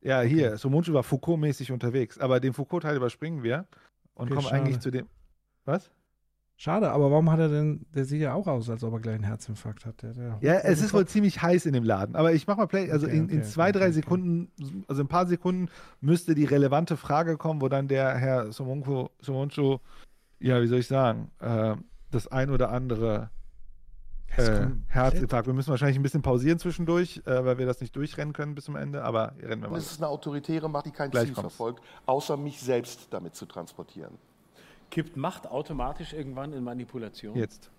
Ja, 0.01 0.21
hier, 0.23 0.57
Somunchu 0.57 0.93
war 0.95 1.03
Foucault-mäßig 1.05 1.71
unterwegs. 1.71 2.19
Aber 2.19 2.41
den 2.41 2.53
Foucault-Teil 2.55 2.97
überspringen 2.97 3.43
wir 3.43 3.67
und 4.15 4.27
Okay, 4.27 4.35
kommen 4.35 4.49
schade. 4.49 4.63
eigentlich 4.63 4.81
zu 4.81 4.91
dem. 4.91 5.07
Was? 5.65 5.91
Schade, 6.63 6.93
aber 6.93 7.11
warum 7.11 7.29
hat 7.29 7.41
er 7.41 7.49
denn, 7.49 7.87
der 7.93 8.05
sieht 8.05 8.21
ja 8.21 8.35
auch 8.35 8.47
aus, 8.47 8.71
als 8.71 8.85
ob 8.85 8.93
er 8.93 9.01
gleich 9.01 9.17
einen 9.17 9.25
Herzinfarkt 9.25 9.85
hat. 9.85 10.01
Der, 10.01 10.13
der 10.13 10.39
Ja, 10.43 10.55
es 10.61 10.81
ist 10.81 10.95
wohl 10.95 11.09
ziemlich 11.09 11.43
heiß 11.43 11.67
in 11.67 11.73
dem 11.73 11.83
Laden. 11.83 12.15
Aber 12.15 12.35
ich 12.35 12.47
mach 12.47 12.57
mal 12.57 12.69
Play. 12.69 12.89
Also 12.89 13.09
Okay, 13.09 13.17
in, 13.17 13.29
in 13.31 13.39
okay, 13.41 13.49
zwei, 13.49 13.73
drei 13.73 13.91
Sekunden, 13.91 14.53
also 14.87 15.03
ein 15.03 15.09
paar 15.09 15.27
Sekunden, 15.27 15.71
müsste 16.01 16.37
die 16.37 16.45
relevante 16.45 16.97
Frage 16.97 17.37
kommen, 17.37 17.61
wo 17.63 17.69
dann 17.69 17.89
der 17.89 18.17
Herr 18.17 18.53
Somunchu 18.53 19.09
ja, 20.39 20.63
wie 20.63 20.69
soll 20.69 20.79
ich 20.79 20.87
sagen, 20.87 21.33
äh, 21.41 21.75
das 22.13 22.29
ein 22.29 22.49
oder 22.49 22.71
andere 22.71 23.31
Das 24.37 24.49
äh, 24.49 24.69
Herzinfarkt. 24.87 25.49
Wir 25.49 25.55
müssen 25.55 25.71
wahrscheinlich 25.71 25.99
ein 25.99 26.05
bisschen 26.05 26.23
pausieren 26.23 26.61
zwischendurch, 26.61 27.23
äh, 27.27 27.45
weil 27.45 27.59
wir 27.59 27.67
das 27.67 27.81
nicht 27.81 27.97
durchrennen 27.97 28.35
können 28.35 28.55
bis 28.55 28.67
zum 28.67 28.77
Ende. 28.77 29.03
Aber 29.03 29.33
hier 29.37 29.49
rennen 29.49 29.63
wir 29.63 29.69
mal. 29.69 29.79
Es 29.79 29.91
ist 29.91 29.99
eine 29.99 30.07
autoritäre 30.07 30.71
Macht, 30.71 30.87
die 30.87 30.93
kein 30.93 31.11
Gleich 31.11 31.25
Ziel 31.25 31.35
kommt's. 31.35 31.57
verfolgt, 31.57 31.83
außer 32.07 32.37
mich 32.37 32.61
selbst 32.61 33.09
damit 33.11 33.35
zu 33.35 33.47
transportieren. 33.47 34.17
Kippt 34.93 35.17
Macht 35.17 35.47
automatisch 35.51 36.13
irgendwann 36.13 36.53
in 36.53 36.63
Manipulation? 36.63 37.35
Jetzt. 37.35 37.71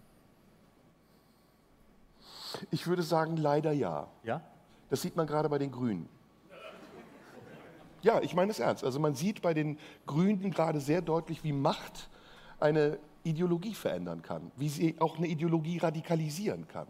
Ich 2.72 2.88
würde 2.88 3.04
sagen, 3.04 3.38
leider 3.38 3.72
ja. 3.72 4.08
Ja? 4.24 4.42
Das 4.90 5.04
sieht 5.04 5.16
man 5.16 5.28
gerade 5.28 5.48
bei 5.48 5.60
den 5.60 5.72
Grünen. 5.72 6.10
Ja, 8.02 8.20
ich 8.22 8.34
meine 8.34 8.50
es 8.50 8.60
ernst. 8.60 8.84
Also 8.84 9.00
man 9.00 9.14
sieht 9.14 9.44
bei 9.44 9.54
den 9.54 9.78
Grünen 10.08 10.50
gerade 10.50 10.80
sehr 10.80 11.04
deutlich, 11.04 11.44
wie 11.44 11.54
Macht 11.54 12.10
eine 12.60 12.98
Ideologie 13.24 13.76
verändern 13.76 14.24
kann, 14.24 14.52
wie 14.58 14.70
sie 14.70 14.96
auch 15.00 15.18
eine 15.18 15.28
Ideologie 15.28 15.78
radikalisieren 15.78 16.68
kann. 16.68 16.88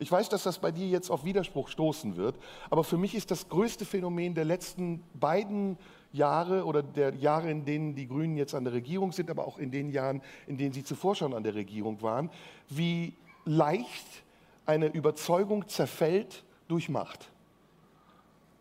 Ich 0.00 0.10
weiß, 0.10 0.30
dass 0.30 0.42
das 0.42 0.58
bei 0.58 0.72
dir 0.72 0.88
jetzt 0.88 1.10
auf 1.10 1.24
Widerspruch 1.24 1.68
stoßen 1.68 2.16
wird, 2.16 2.34
aber 2.70 2.82
für 2.82 2.96
mich 2.96 3.14
ist 3.14 3.30
das 3.30 3.48
größte 3.48 3.84
Phänomen 3.84 4.34
der 4.34 4.46
letzten 4.46 5.04
beiden 5.14 5.78
Jahre 6.12 6.64
oder 6.64 6.82
der 6.82 7.14
Jahre, 7.14 7.50
in 7.50 7.64
denen 7.64 7.94
die 7.94 8.06
Grünen 8.06 8.36
jetzt 8.36 8.54
an 8.54 8.64
der 8.64 8.72
Regierung 8.72 9.12
sind, 9.12 9.30
aber 9.30 9.46
auch 9.46 9.58
in 9.58 9.70
den 9.70 9.90
Jahren, 9.90 10.22
in 10.46 10.56
denen 10.56 10.72
sie 10.72 10.84
zuvor 10.84 11.14
schon 11.14 11.34
an 11.34 11.42
der 11.42 11.54
Regierung 11.54 12.02
waren, 12.02 12.30
wie 12.68 13.14
leicht 13.44 14.06
eine 14.66 14.86
Überzeugung 14.86 15.68
zerfällt 15.68 16.44
durch 16.68 16.88
Macht. 16.88 17.30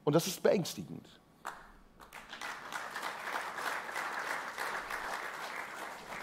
Und 0.03 0.13
das 0.13 0.27
ist 0.27 0.41
beängstigend. 0.41 1.07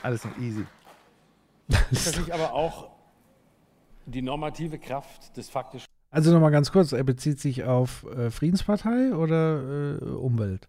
Alles 0.03 0.25
noch 0.25 0.37
easy. 0.39 0.65
Ist 1.91 2.07
das 2.07 2.19
nicht 2.19 2.31
aber 2.31 2.53
auch 2.53 2.91
die 4.07 4.23
normative 4.23 4.79
Kraft 4.79 5.37
des 5.37 5.49
faktischen 5.49 5.87
Also 6.11 6.33
nochmal 6.33 6.53
ganz 6.53 6.71
kurz, 6.71 6.93
er 6.93 7.03
bezieht 7.03 7.41
sich 7.41 7.65
auf 7.65 8.05
äh, 8.05 8.31
Friedenspartei 8.31 9.15
oder 9.15 9.99
äh, 10.01 10.05
Umwelt? 10.05 10.69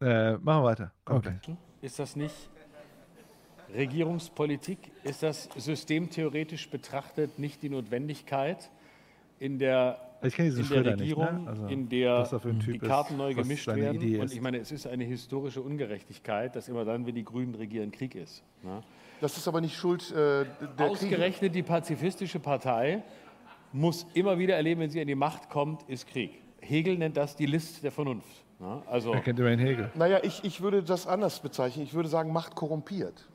Äh, 0.00 0.32
machen 0.32 0.44
wir 0.44 0.64
weiter. 0.64 0.92
Okay. 1.06 1.32
gleich. 1.42 1.56
Ist 1.80 1.98
das 1.98 2.16
nicht 2.16 2.34
Regierungspolitik? 3.74 4.78
Ist 5.04 5.22
das 5.22 5.48
systemtheoretisch 5.56 6.68
betrachtet 6.68 7.38
nicht 7.38 7.62
die 7.62 7.70
Notwendigkeit 7.70 8.70
in 9.38 9.58
der, 9.58 10.00
in 10.22 10.30
der 10.30 10.64
Schröder 10.64 10.96
nicht, 10.96 11.00
Regierung, 11.00 11.44
ne? 11.44 11.50
Also, 11.50 11.66
in 11.66 11.88
der 11.88 12.18
was 12.18 12.32
er 12.32 12.40
für 12.40 12.50
ein 12.50 12.58
die 12.58 12.78
Karten 12.78 13.16
neu 13.16 13.34
gemischt 13.34 13.66
werden? 13.66 13.96
Idee 13.96 14.20
Und 14.20 14.32
ich 14.32 14.40
meine, 14.40 14.58
es 14.58 14.72
ist 14.72 14.86
eine 14.86 15.04
historische 15.04 15.62
Ungerechtigkeit, 15.62 16.54
dass 16.56 16.68
immer 16.68 16.84
dann, 16.84 17.06
wenn 17.06 17.14
die 17.14 17.24
Grünen 17.24 17.54
regieren, 17.54 17.90
Krieg 17.90 18.14
ist. 18.14 18.42
Ne? 18.62 18.82
Das 19.20 19.36
ist 19.36 19.48
aber 19.48 19.60
nicht 19.60 19.76
Schuld 19.76 20.10
äh, 20.10 20.14
der 20.14 20.46
Kriege. 20.76 20.84
Ausgerechnet 20.84 21.54
die 21.54 21.62
pazifistische 21.62 22.38
Partei 22.38 23.02
muss 23.72 24.06
immer 24.14 24.38
wieder 24.38 24.56
erleben, 24.56 24.82
wenn 24.82 24.90
sie 24.90 25.00
an 25.00 25.06
die 25.06 25.14
Macht 25.14 25.48
kommt, 25.48 25.88
ist 25.88 26.06
Krieg. 26.06 26.42
Hegel 26.60 26.98
nennt 26.98 27.16
das 27.16 27.36
die 27.36 27.46
List 27.46 27.82
der 27.82 27.92
Vernunft. 27.92 28.45
Ne? 28.58 28.82
Also, 28.86 29.12
Wer 29.12 29.20
kennt 29.20 29.38
immerhin 29.38 29.58
Hegel? 29.58 29.90
Naja, 29.94 30.20
ich, 30.22 30.44
ich 30.44 30.60
würde 30.60 30.82
das 30.82 31.06
anders 31.06 31.40
bezeichnen. 31.40 31.84
Ich 31.84 31.94
würde 31.94 32.08
sagen, 32.08 32.32
Macht 32.32 32.54
korrumpiert. 32.54 33.26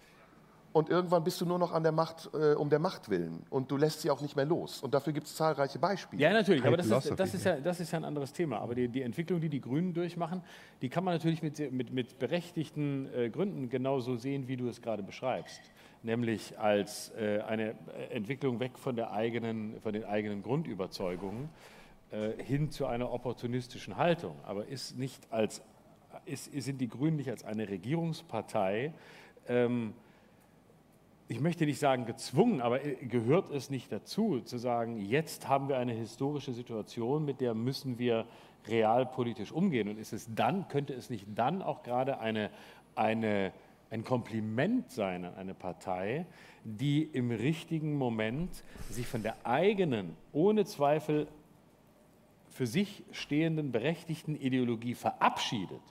und 0.73 0.89
irgendwann 0.89 1.23
bist 1.23 1.39
du 1.41 1.45
nur 1.45 1.59
noch 1.59 1.73
an 1.73 1.83
der 1.83 1.91
Macht, 1.91 2.29
äh, 2.33 2.53
um 2.53 2.69
der 2.69 2.79
Macht 2.79 3.09
willen. 3.09 3.43
Und 3.49 3.69
du 3.69 3.77
lässt 3.77 4.01
sie 4.01 4.09
auch 4.09 4.21
nicht 4.21 4.35
mehr 4.35 4.45
los. 4.45 4.81
Und 4.81 4.93
dafür 4.93 5.11
gibt 5.13 5.27
es 5.27 5.35
zahlreiche 5.35 5.79
Beispiele. 5.79 6.21
Ja, 6.21 6.31
natürlich, 6.31 6.65
aber 6.65 6.77
das 6.77 6.87
ist, 6.87 7.19
das, 7.19 7.33
ist 7.33 7.45
ja, 7.45 7.59
das 7.59 7.79
ist 7.79 7.91
ja 7.91 7.99
ein 7.99 8.05
anderes 8.05 8.31
Thema. 8.33 8.59
Aber 8.59 8.73
die, 8.73 8.87
die 8.87 9.01
Entwicklung, 9.01 9.41
die 9.41 9.49
die 9.49 9.61
Grünen 9.61 9.93
durchmachen, 9.93 10.41
die 10.81 10.89
kann 10.89 11.03
man 11.03 11.13
natürlich 11.13 11.43
mit, 11.43 11.71
mit, 11.71 11.91
mit 11.93 12.19
berechtigten 12.19 13.13
äh, 13.13 13.29
Gründen 13.29 13.69
genauso 13.69 14.15
sehen, 14.15 14.47
wie 14.47 14.55
du 14.57 14.69
es 14.69 14.81
gerade 14.81 15.03
beschreibst. 15.03 15.61
Nämlich 16.03 16.57
als 16.57 17.11
äh, 17.15 17.41
eine 17.41 17.75
Entwicklung 18.09 18.59
weg 18.59 18.79
von, 18.79 18.95
der 18.95 19.11
eigenen, 19.11 19.79
von 19.81 19.93
den 19.93 20.05
eigenen 20.05 20.41
Grundüberzeugungen 20.41 21.49
äh, 22.11 22.41
hin 22.43 22.69
zu 22.71 22.85
einer 22.85 23.11
opportunistischen 23.11 23.97
Haltung. 23.97 24.35
Aber 24.43 24.67
ist 24.67 24.97
nicht 24.97 25.31
als, 25.31 25.61
ist, 26.25 26.51
sind 26.51 26.79
die 26.79 26.87
Grünen 26.89 27.17
nicht 27.17 27.29
als 27.29 27.43
eine 27.43 27.69
Regierungspartei 27.69 28.93
ähm, 29.47 29.93
ich 31.31 31.39
möchte 31.39 31.65
nicht 31.65 31.79
sagen 31.79 32.05
gezwungen, 32.05 32.59
aber 32.59 32.83
äh, 32.83 32.95
gehört 33.05 33.51
es 33.51 33.69
nicht 33.69 33.91
dazu, 33.91 34.41
zu 34.41 34.57
sagen, 34.57 34.97
jetzt 34.97 35.47
haben 35.47 35.69
wir 35.69 35.77
eine 35.77 35.93
historische 35.93 36.51
Situation, 36.51 37.23
mit 37.23 37.39
der 37.39 37.53
müssen 37.53 37.97
wir 37.97 38.25
realpolitisch 38.67 39.51
umgehen. 39.51 39.87
Und 39.87 39.97
ist 39.97 40.13
es 40.13 40.27
dann, 40.35 40.67
könnte 40.67 40.93
es 40.93 41.09
nicht 41.09 41.25
dann 41.33 41.61
auch 41.61 41.83
gerade 41.83 42.19
eine, 42.19 42.49
eine, 42.95 43.53
ein 43.89 44.03
Kompliment 44.03 44.91
sein 44.91 45.23
an 45.23 45.35
eine 45.35 45.53
Partei, 45.53 46.25
die 46.63 47.03
im 47.03 47.31
richtigen 47.31 47.97
Moment 47.97 48.63
sich 48.89 49.07
von 49.07 49.23
der 49.23 49.35
eigenen, 49.45 50.17
ohne 50.33 50.65
Zweifel 50.65 51.27
für 52.61 52.67
sich 52.67 53.03
stehenden, 53.11 53.71
berechtigten 53.71 54.35
Ideologie 54.35 54.93
verabschiedet 54.93 55.81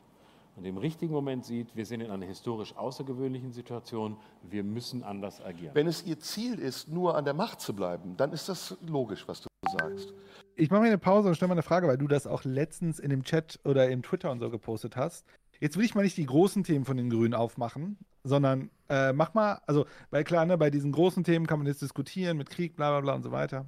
und 0.55 0.65
im 0.65 0.77
richtigen 0.77 1.13
Moment 1.13 1.45
sieht, 1.45 1.75
wir 1.75 1.85
sind 1.85 2.01
in 2.01 2.13
einer 2.13 2.27
historisch 2.27 2.77
außergewöhnlichen 2.77 3.51
Situation, 3.51 4.17
wir 4.49 4.63
müssen 4.63 5.03
anders 5.03 5.45
agieren. 5.45 5.75
Wenn 5.75 5.89
es 5.89 6.07
ihr 6.07 6.21
Ziel 6.21 6.61
ist, 6.61 6.87
nur 6.87 7.17
an 7.17 7.25
der 7.25 7.35
Macht 7.35 7.61
zu 7.61 7.75
bleiben, 7.75 8.17
dann 8.17 8.33
ist 8.33 8.49
das 8.49 8.79
logisch, 8.87 9.27
was 9.27 9.41
du 9.41 9.49
sagst. 9.69 10.15
Ich 10.55 10.71
mache 10.71 10.83
mir 10.83 10.87
eine 10.87 10.99
Pause 10.99 11.31
und 11.31 11.35
stelle 11.35 11.49
mal 11.49 11.55
eine 11.55 11.65
Frage, 11.65 11.89
weil 11.89 11.99
du 11.99 12.07
das 12.07 12.29
auch 12.29 12.45
letztens 12.45 13.01
in 13.01 13.11
dem 13.11 13.25
Chat 13.25 13.59
oder 13.65 13.91
im 13.91 14.05
Twitter 14.05 14.31
und 14.31 14.39
so 14.39 14.49
gepostet 14.49 14.95
hast. 14.95 15.27
Jetzt 15.59 15.77
will 15.77 15.85
ich 15.85 15.97
mal 15.97 16.03
nicht 16.03 16.19
die 16.19 16.27
großen 16.27 16.63
Themen 16.63 16.85
von 16.85 16.97
den 16.97 17.11
Grünen 17.11 17.35
aufmachen, 17.35 17.99
sondern 18.23 18.71
äh, 18.89 19.13
mach 19.13 19.35
mal, 19.35 19.61
also, 19.67 19.87
weil 20.11 20.23
klar, 20.23 20.47
ne, 20.47 20.57
bei 20.57 20.71
diesen 20.71 20.93
großen 20.93 21.25
Themen 21.25 21.49
kann 21.49 21.59
man 21.59 21.67
jetzt 21.67 21.83
diskutieren 21.83 22.37
mit 22.37 22.49
Krieg, 22.49 22.77
bla 22.77 22.91
bla 22.91 23.01
bla 23.01 23.15
und 23.15 23.25
so 23.25 23.33
weiter. 23.33 23.67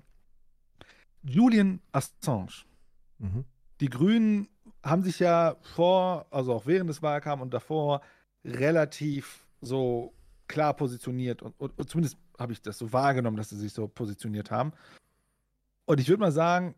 Julian 1.24 1.80
Assange. 1.90 2.64
Mhm. 3.22 3.44
Die 3.80 3.88
Grünen 3.88 4.48
haben 4.82 5.02
sich 5.02 5.18
ja 5.18 5.56
vor, 5.62 6.26
also 6.30 6.52
auch 6.52 6.66
während 6.66 6.90
des 6.90 7.02
Wahlkampfs 7.02 7.42
und 7.42 7.54
davor, 7.54 8.02
relativ 8.44 9.46
so 9.60 10.12
klar 10.48 10.74
positioniert 10.74 11.40
und, 11.40 11.58
und, 11.58 11.78
und 11.78 11.88
zumindest 11.88 12.16
habe 12.38 12.52
ich 12.52 12.60
das 12.60 12.78
so 12.78 12.92
wahrgenommen, 12.92 13.36
dass 13.36 13.50
sie 13.50 13.56
sich 13.56 13.72
so 13.72 13.86
positioniert 13.86 14.50
haben. 14.50 14.72
Und 15.84 16.00
ich 16.00 16.08
würde 16.08 16.20
mal 16.20 16.32
sagen, 16.32 16.74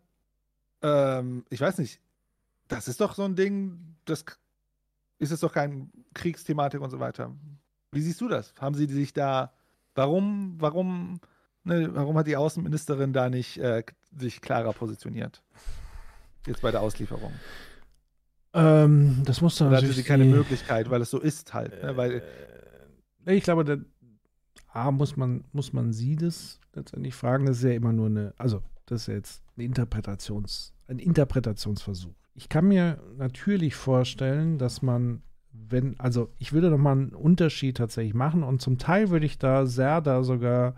ähm, 0.81 1.45
ich 1.49 1.59
weiß 1.59 1.79
nicht, 1.79 1.99
das 2.67 2.87
ist 2.87 3.01
doch 3.01 3.15
so 3.15 3.23
ein 3.23 3.35
Ding, 3.35 3.95
das 4.05 4.23
ist 5.17 5.31
es 5.31 5.39
doch 5.39 5.51
kein 5.51 5.91
Kriegsthematik 6.13 6.81
und 6.81 6.89
so 6.89 6.99
weiter. 6.99 7.33
Wie 7.91 8.01
siehst 8.01 8.21
du 8.21 8.27
das? 8.27 8.53
Haben 8.59 8.75
sie 8.75 8.85
sich 8.87 9.13
da, 9.13 9.53
warum, 9.95 10.55
warum, 10.59 11.19
ne, 11.63 11.89
warum 11.93 12.17
hat 12.17 12.27
die 12.27 12.37
Außenministerin 12.37 13.13
da 13.13 13.29
nicht 13.29 13.57
äh, 13.57 13.83
sich 14.15 14.41
klarer 14.41 14.73
positioniert? 14.73 15.41
Jetzt 16.45 16.61
bei 16.61 16.71
der 16.71 16.81
Auslieferung. 16.81 17.31
Ähm, 18.53 19.21
das 19.25 19.41
muss 19.41 19.57
dann 19.57 19.67
Oder 19.67 19.77
hatte 19.77 19.91
sie 19.91 20.03
keine 20.03 20.23
die, 20.23 20.29
Möglichkeit, 20.29 20.89
weil 20.89 21.01
es 21.01 21.09
so 21.09 21.19
ist 21.19 21.53
halt. 21.53 21.73
Äh, 21.73 21.85
ne? 21.87 21.97
weil, 21.97 22.23
ich 23.25 23.43
glaube, 23.43 23.65
da, 23.65 23.77
A, 24.69 24.91
muss 24.91 25.17
man, 25.17 25.43
muss 25.51 25.73
man 25.73 25.93
sie 25.93 26.15
das 26.15 26.59
letztendlich 26.73 27.15
fragen. 27.15 27.45
Das 27.45 27.57
ist 27.57 27.63
ja 27.63 27.71
immer 27.71 27.93
nur 27.93 28.07
eine, 28.07 28.33
also 28.37 28.61
das 28.85 29.01
ist 29.01 29.07
ja 29.07 29.13
jetzt 29.15 29.43
eine 29.55 29.65
Interpretations, 29.65 30.73
ein 30.87 30.99
Interpretationsversuch. 30.99 32.13
Ich 32.33 32.49
kann 32.49 32.67
mir 32.67 33.01
natürlich 33.17 33.75
vorstellen, 33.75 34.57
dass 34.57 34.81
man, 34.81 35.21
wenn, 35.51 35.99
also 35.99 36.29
ich 36.37 36.51
würde 36.51 36.69
noch 36.69 36.77
mal 36.77 36.91
einen 36.91 37.13
Unterschied 37.13 37.77
tatsächlich 37.77 38.13
machen 38.13 38.43
und 38.43 38.61
zum 38.61 38.77
Teil 38.77 39.09
würde 39.09 39.25
ich 39.25 39.37
da 39.37 39.65
sehr 39.65 40.01
da 40.01 40.23
sogar 40.23 40.75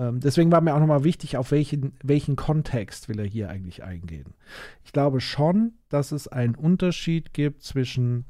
ähm, 0.00 0.18
deswegen 0.18 0.50
war 0.50 0.62
mir 0.62 0.74
auch 0.74 0.80
nochmal 0.80 1.04
wichtig, 1.04 1.36
auf 1.36 1.50
welchen, 1.50 1.92
welchen 2.02 2.34
Kontext 2.34 3.10
will 3.10 3.18
er 3.18 3.26
hier 3.26 3.50
eigentlich 3.50 3.84
eingehen. 3.84 4.32
Ich 4.82 4.92
glaube 4.92 5.20
schon, 5.20 5.74
dass 5.90 6.10
es 6.10 6.26
einen 6.26 6.54
Unterschied 6.54 7.34
gibt 7.34 7.62
zwischen 7.62 8.24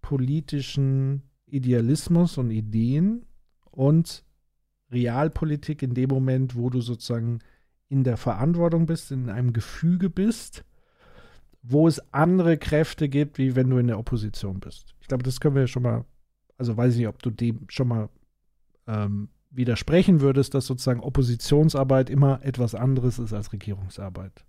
politischen 0.00 1.22
Idealismus 1.44 2.38
und 2.38 2.50
Ideen 2.50 3.26
und 3.70 4.24
Realpolitik 4.90 5.82
in 5.82 5.92
dem 5.92 6.08
Moment, 6.08 6.56
wo 6.56 6.70
du 6.70 6.80
sozusagen 6.80 7.40
in 7.90 8.02
der 8.02 8.16
Verantwortung 8.16 8.86
bist, 8.86 9.10
in 9.10 9.28
einem 9.28 9.52
Gefüge 9.52 10.08
bist, 10.08 10.64
wo 11.62 11.86
es 11.86 12.00
andere 12.14 12.56
Kräfte 12.56 13.10
gibt, 13.10 13.36
wie 13.36 13.54
wenn 13.56 13.68
du 13.68 13.76
in 13.76 13.88
der 13.88 13.98
Opposition 13.98 14.58
bist. 14.58 14.94
Ich 15.02 15.08
glaube, 15.08 15.22
das 15.22 15.38
können 15.38 15.54
wir 15.54 15.66
schon 15.66 15.82
mal, 15.82 16.06
also 16.56 16.78
weiß 16.78 16.94
ich 16.94 17.00
nicht, 17.00 17.08
ob 17.08 17.22
du 17.22 17.30
dem 17.30 17.66
schon 17.68 17.88
mal 17.88 18.08
ähm, 18.86 19.28
widersprechen 19.56 20.20
würdest, 20.20 20.54
dass 20.54 20.66
sozusagen 20.66 21.00
Oppositionsarbeit 21.00 22.10
immer 22.10 22.40
etwas 22.42 22.74
anderes 22.74 23.18
ist 23.18 23.32
als 23.32 23.52
Regierungsarbeit. 23.52 24.44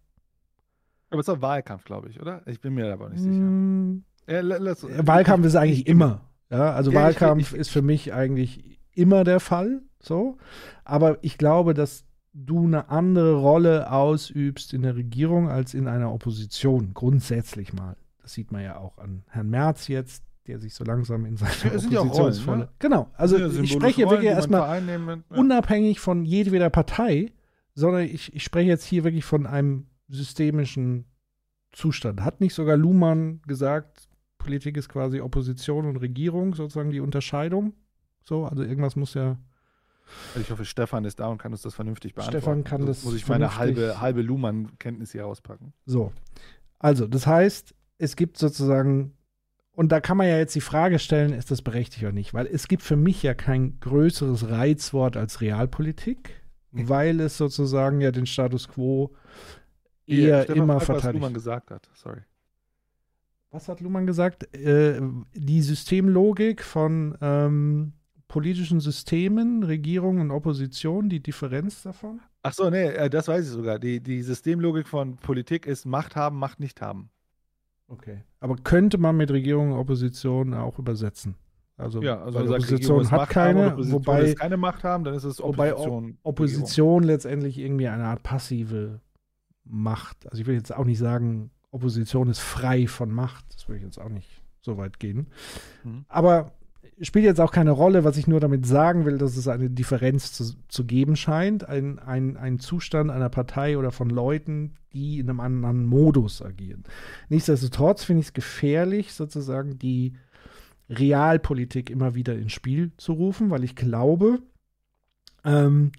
Aber 1.10 1.20
es 1.22 1.28
ist 1.28 1.34
auch 1.34 1.42
Wahlkampf, 1.42 1.86
glaube 1.86 2.10
ich, 2.10 2.20
oder? 2.20 2.42
Ich 2.46 2.60
bin 2.60 2.74
mir 2.74 2.92
aber 2.92 3.10
nicht 3.10 3.22
sicher. 3.22 3.34
Mm, 3.34 4.04
ja, 4.28 5.08
Wahlkampf 5.08 5.46
ist 5.46 5.56
eigentlich 5.56 5.88
immer. 5.88 6.22
Ja, 6.50 6.74
also 6.74 6.92
ja, 6.92 7.02
Wahlkampf 7.02 7.42
ich, 7.42 7.54
ich, 7.54 7.60
ist 7.60 7.70
für 7.70 7.82
mich 7.82 8.14
eigentlich 8.14 8.80
immer 8.94 9.24
der 9.24 9.40
Fall. 9.40 9.82
So. 10.00 10.38
Aber 10.84 11.18
ich 11.22 11.38
glaube, 11.38 11.74
dass 11.74 12.06
du 12.34 12.66
eine 12.66 12.90
andere 12.90 13.36
Rolle 13.36 13.92
ausübst 13.92 14.74
in 14.74 14.82
der 14.82 14.96
Regierung 14.96 15.50
als 15.50 15.74
in 15.74 15.88
einer 15.88 16.14
Opposition, 16.14 16.94
grundsätzlich 16.94 17.74
mal. 17.74 17.96
Das 18.22 18.34
sieht 18.34 18.52
man 18.52 18.64
ja 18.64 18.78
auch 18.78 18.98
an 18.98 19.24
Herrn 19.30 19.50
Merz 19.50 19.88
jetzt, 19.88 20.25
der 20.48 20.60
sich 20.60 20.74
so 20.74 20.84
langsam 20.84 21.26
in 21.26 21.38
seine 21.38 21.52
ja, 21.90 22.02
Oppositionsrolle. 22.02 22.58
Ne? 22.58 22.70
Genau, 22.80 23.10
also 23.14 23.38
ja, 23.38 23.48
ich 23.48 23.72
spreche 23.72 24.04
Rollen, 24.06 24.18
wirklich 24.18 24.32
erstmal 24.32 24.84
ja. 24.86 25.18
unabhängig 25.30 26.00
von 26.00 26.26
jedweder 26.26 26.70
Partei, 26.70 27.32
sondern 27.74 28.04
ich, 28.04 28.34
ich 28.34 28.44
spreche 28.44 28.70
jetzt 28.70 28.86
hier 28.86 29.04
wirklich 29.04 29.26
von 29.26 29.48
einem 29.48 29.88
systemischen 30.08 31.06
Zustand. 31.72 32.22
Hat 32.22 32.42
nicht 32.42 32.54
sogar 32.54 32.78
Luhmann 32.78 33.42
gesagt, 33.48 34.08
Politik 34.38 34.78
ist 34.78 34.90
quasi 34.90 35.20
Opposition 35.20 35.86
und 35.86 35.98
Regierung, 35.98 36.54
sozusagen 36.54 36.92
die 36.92 37.00
Unterscheidung? 37.00 37.74
So, 38.24 38.46
also 38.46 38.64
irgendwas 38.64 38.96
muss 38.96 39.14
ja. 39.14 39.38
Also 40.30 40.42
ich 40.42 40.52
hoffe, 40.52 40.66
Stefan 40.66 41.04
ist 41.06 41.20
da 41.20 41.28
und 41.28 41.40
kann 41.40 41.52
uns 41.52 41.64
das 41.64 41.74
vernünftig 41.74 42.14
beantworten. 42.14 42.42
Stefan 42.44 42.64
kann 42.64 42.82
also 42.82 42.94
das. 42.94 43.04
Muss 43.04 43.16
ich 43.16 43.28
meine 43.28 43.58
halbe, 43.58 44.00
halbe 44.00 44.22
Luhmann-Kenntnis 44.22 45.12
hier 45.12 45.26
auspacken. 45.26 45.74
So. 45.86 46.14
Also, 46.78 47.08
das 47.08 47.26
heißt, 47.26 47.74
es 47.98 48.16
gibt 48.16 48.38
sozusagen 48.38 49.15
und 49.76 49.92
da 49.92 50.00
kann 50.00 50.18
man 50.18 50.28
ja 50.28 50.38
jetzt 50.38 50.56
die 50.56 50.62
Frage 50.62 51.00
stellen, 51.00 51.34
ist 51.34 51.52
das 51.52 51.62
berechtigt 51.62 52.04
oder 52.04 52.14
nicht? 52.14 52.34
Weil 52.34 52.48
es 52.48 52.68
gibt 52.68 52.82
für 52.82 52.96
mich 52.96 53.22
ja 53.24 53.34
kein 53.34 53.80
größeres 53.82 54.50
Reizwort 54.50 55.18
als 55.18 55.42
Realpolitik, 55.42 56.42
nee. 56.72 56.88
weil 56.88 57.20
es 57.20 57.38
sozusagen 57.38 58.02
ja 58.02 58.12
den 58.12 58.26
Status 58.26 58.70
quo 58.70 59.14
eher 60.08 60.48
ja, 60.48 60.54
immer 60.54 60.80
verteidigt. 60.80 61.08
Was 61.08 61.14
Luhmann 61.14 61.34
gesagt 61.34 61.72
hat, 61.72 61.90
sorry. 61.94 62.22
Was 63.52 63.68
hat 63.68 63.82
Luhmann 63.82 64.06
gesagt? 64.06 64.54
Äh, 64.56 65.02
die 65.34 65.62
Systemlogik 65.62 66.64
von 66.64 67.18
ähm, 67.22 67.94
politischen 68.28 68.80
Systemen, 68.80 69.64
Regierung 69.64 70.20
und 70.20 70.32
Opposition, 70.32 71.10
die 71.10 71.22
Differenz 71.22 71.84
davon? 71.84 72.22
Ach 72.44 72.54
so, 72.54 72.70
nee, 72.70 72.88
äh, 72.88 73.10
das 73.10 73.28
weiß 73.28 73.46
ich 73.46 73.52
sogar. 73.52 73.80
Die, 73.80 74.02
die 74.02 74.22
Systemlogik 74.22 74.88
von 74.88 75.18
Politik 75.18 75.66
ist 75.66 75.86
Macht 75.86 76.16
haben, 76.16 76.38
Macht 76.38 76.60
nicht 76.60 76.82
haben. 76.82 77.10
Okay. 77.88 78.24
Aber 78.40 78.56
könnte 78.56 78.98
man 78.98 79.16
mit 79.18 79.32
Regierung 79.32 79.72
und 79.72 79.80
Opposition 79.80 80.54
auch 80.54 80.80
übersetzen? 80.80 81.36
Also, 81.78 82.02
ja, 82.02 82.22
also 82.22 82.40
weil 82.40 82.48
Opposition 82.48 83.12
hat 83.12 83.30
keine, 83.30 83.72
haben, 83.72 83.92
wobei 83.92 84.34
keine 84.34 84.56
Macht 84.56 84.84
haben, 84.84 85.04
dann 85.04 85.14
ist 85.14 85.26
es 85.26 85.42
Opposition. 85.42 86.04
Wobei 86.04 86.18
Opposition 86.24 87.04
letztendlich 87.04 87.58
irgendwie 87.58 87.88
eine 87.88 88.06
Art 88.06 88.24
passive 88.24 89.02
Macht. 89.66 90.30
Also 90.30 90.42
ich 90.42 90.48
will 90.48 90.56
jetzt 90.56 90.74
auch 90.74 90.86
nicht 90.86 91.00
sagen, 91.00 91.52
Opposition 91.72 92.30
ist 92.30 92.40
frei 92.40 92.88
von 92.88 93.12
Macht. 93.12 93.46
Das 93.54 93.68
will 93.68 93.76
ich 93.76 93.84
jetzt 93.84 94.00
auch 94.00 94.10
nicht 94.10 94.30
so 94.62 94.78
weit 94.78 95.00
gehen. 95.00 95.28
Mhm. 95.84 96.06
Aber 96.08 96.54
spielt 97.02 97.26
jetzt 97.26 97.42
auch 97.42 97.52
keine 97.52 97.72
Rolle, 97.72 98.04
was 98.04 98.18
ich 98.18 98.28
nur 98.28 98.40
damit 98.40 98.66
sagen 98.66 99.06
will, 99.06 99.18
dass 99.18 99.36
es 99.36 99.48
eine 99.48 99.70
Differenz 99.70 100.32
zu, 100.32 100.56
zu 100.68 100.86
geben 100.86 101.16
scheint. 101.16 101.68
Ein, 101.68 102.00
ein, 102.00 102.38
ein 102.38 102.60
Zustand 102.60 103.12
einer 103.12 103.30
Partei 103.30 103.78
oder 103.78 103.92
von 103.92 104.10
Leuten, 104.10 104.76
die 104.94 105.20
in 105.20 105.30
einem 105.30 105.42
anderen 105.42 105.86
Modus 105.86 106.42
agieren. 106.42 106.84
Nichtsdestotrotz 107.28 108.06
finde 108.06 108.22
ich 108.22 108.28
es 108.28 108.34
gefährlich, 108.34 109.14
sozusagen 109.14 109.78
die 109.78 110.14
Realpolitik 110.90 111.90
immer 111.90 112.16
wieder 112.16 112.36
ins 112.36 112.54
Spiel 112.54 112.92
zu 112.98 113.14
rufen, 113.14 113.50
weil 113.50 113.64
ich 113.64 113.76
glaube, 113.76 114.40
ähm, 115.44 115.92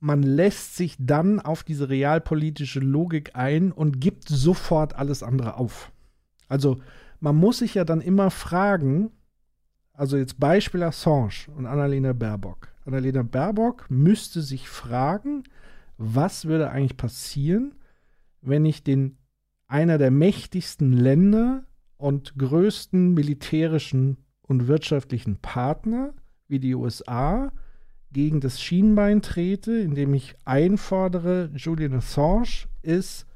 man 0.00 0.22
lässt 0.22 0.76
sich 0.76 0.96
dann 0.98 1.40
auf 1.40 1.64
diese 1.64 1.88
realpolitische 1.88 2.80
Logik 2.80 3.32
ein 3.34 3.72
und 3.72 4.00
gibt 4.00 4.28
sofort 4.28 4.96
alles 4.96 5.22
andere 5.22 5.56
auf. 5.56 5.92
Also 6.48 6.80
man 7.20 7.36
muss 7.36 7.58
sich 7.58 7.74
ja 7.74 7.84
dann 7.84 8.00
immer 8.00 8.30
fragen, 8.30 9.10
also 9.92 10.16
jetzt 10.16 10.38
Beispiel 10.38 10.82
Assange 10.82 11.48
und 11.56 11.66
Annalena 11.66 12.12
Baerbock. 12.12 12.68
Annalena 12.84 13.22
Baerbock 13.22 13.86
müsste 13.90 14.42
sich 14.42 14.68
fragen, 14.68 15.44
was 15.96 16.44
würde 16.44 16.70
eigentlich 16.70 16.96
passieren, 16.96 17.74
wenn 18.40 18.64
ich 18.64 18.84
den 18.84 19.18
einer 19.66 19.98
der 19.98 20.10
mächtigsten 20.10 20.92
Länder 20.92 21.64
und 21.96 22.38
größten 22.38 23.12
militärischen 23.12 24.18
und 24.42 24.68
wirtschaftlichen 24.68 25.36
Partner 25.36 26.14
wie 26.46 26.58
die 26.58 26.74
USA 26.74 27.52
gegen 28.10 28.40
das 28.40 28.62
Schienbein 28.62 29.20
trete, 29.20 29.72
indem 29.72 30.14
ich 30.14 30.36
einfordere, 30.44 31.50
Julian 31.54 31.94
Assange 31.94 32.66
ist 32.82 33.26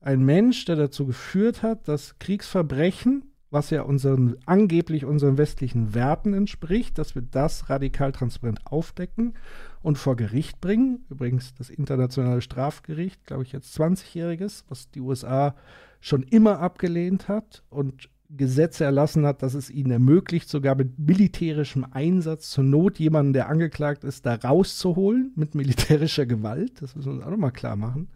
ein 0.00 0.22
Mensch, 0.24 0.64
der 0.64 0.76
dazu 0.76 1.06
geführt 1.06 1.62
hat, 1.62 1.86
dass 1.86 2.18
Kriegsverbrechen, 2.18 3.24
was 3.50 3.70
ja 3.70 3.82
unseren, 3.82 4.36
angeblich 4.46 5.04
unseren 5.04 5.36
westlichen 5.36 5.94
Werten 5.94 6.34
entspricht, 6.34 6.98
dass 6.98 7.14
wir 7.14 7.22
das 7.22 7.68
radikal 7.68 8.12
transparent 8.12 8.60
aufdecken 8.64 9.34
und 9.82 9.98
vor 9.98 10.16
Gericht 10.16 10.60
bringen. 10.60 11.04
Übrigens 11.10 11.54
das 11.54 11.68
internationale 11.68 12.40
Strafgericht, 12.40 13.26
glaube 13.26 13.42
ich, 13.42 13.52
jetzt 13.52 13.78
20-jähriges, 13.78 14.64
was 14.68 14.90
die 14.90 15.00
USA 15.00 15.54
schon 16.00 16.22
immer 16.22 16.60
abgelehnt 16.60 17.28
hat 17.28 17.62
und 17.68 18.08
Gesetze 18.30 18.84
erlassen 18.84 19.26
hat, 19.26 19.42
dass 19.42 19.54
es 19.54 19.70
ihnen 19.70 19.90
ermöglicht, 19.90 20.48
sogar 20.48 20.76
mit 20.76 20.98
militärischem 20.98 21.84
Einsatz 21.90 22.50
zur 22.50 22.62
Not 22.62 23.00
jemanden, 23.00 23.32
der 23.32 23.48
angeklagt 23.48 24.04
ist, 24.04 24.24
da 24.24 24.36
rauszuholen 24.36 25.32
mit 25.34 25.54
militärischer 25.56 26.26
Gewalt. 26.26 26.80
Das 26.80 26.94
müssen 26.94 27.08
wir 27.08 27.14
uns 27.16 27.24
auch 27.24 27.30
nochmal 27.30 27.50
klar 27.50 27.74
machen. 27.74 28.08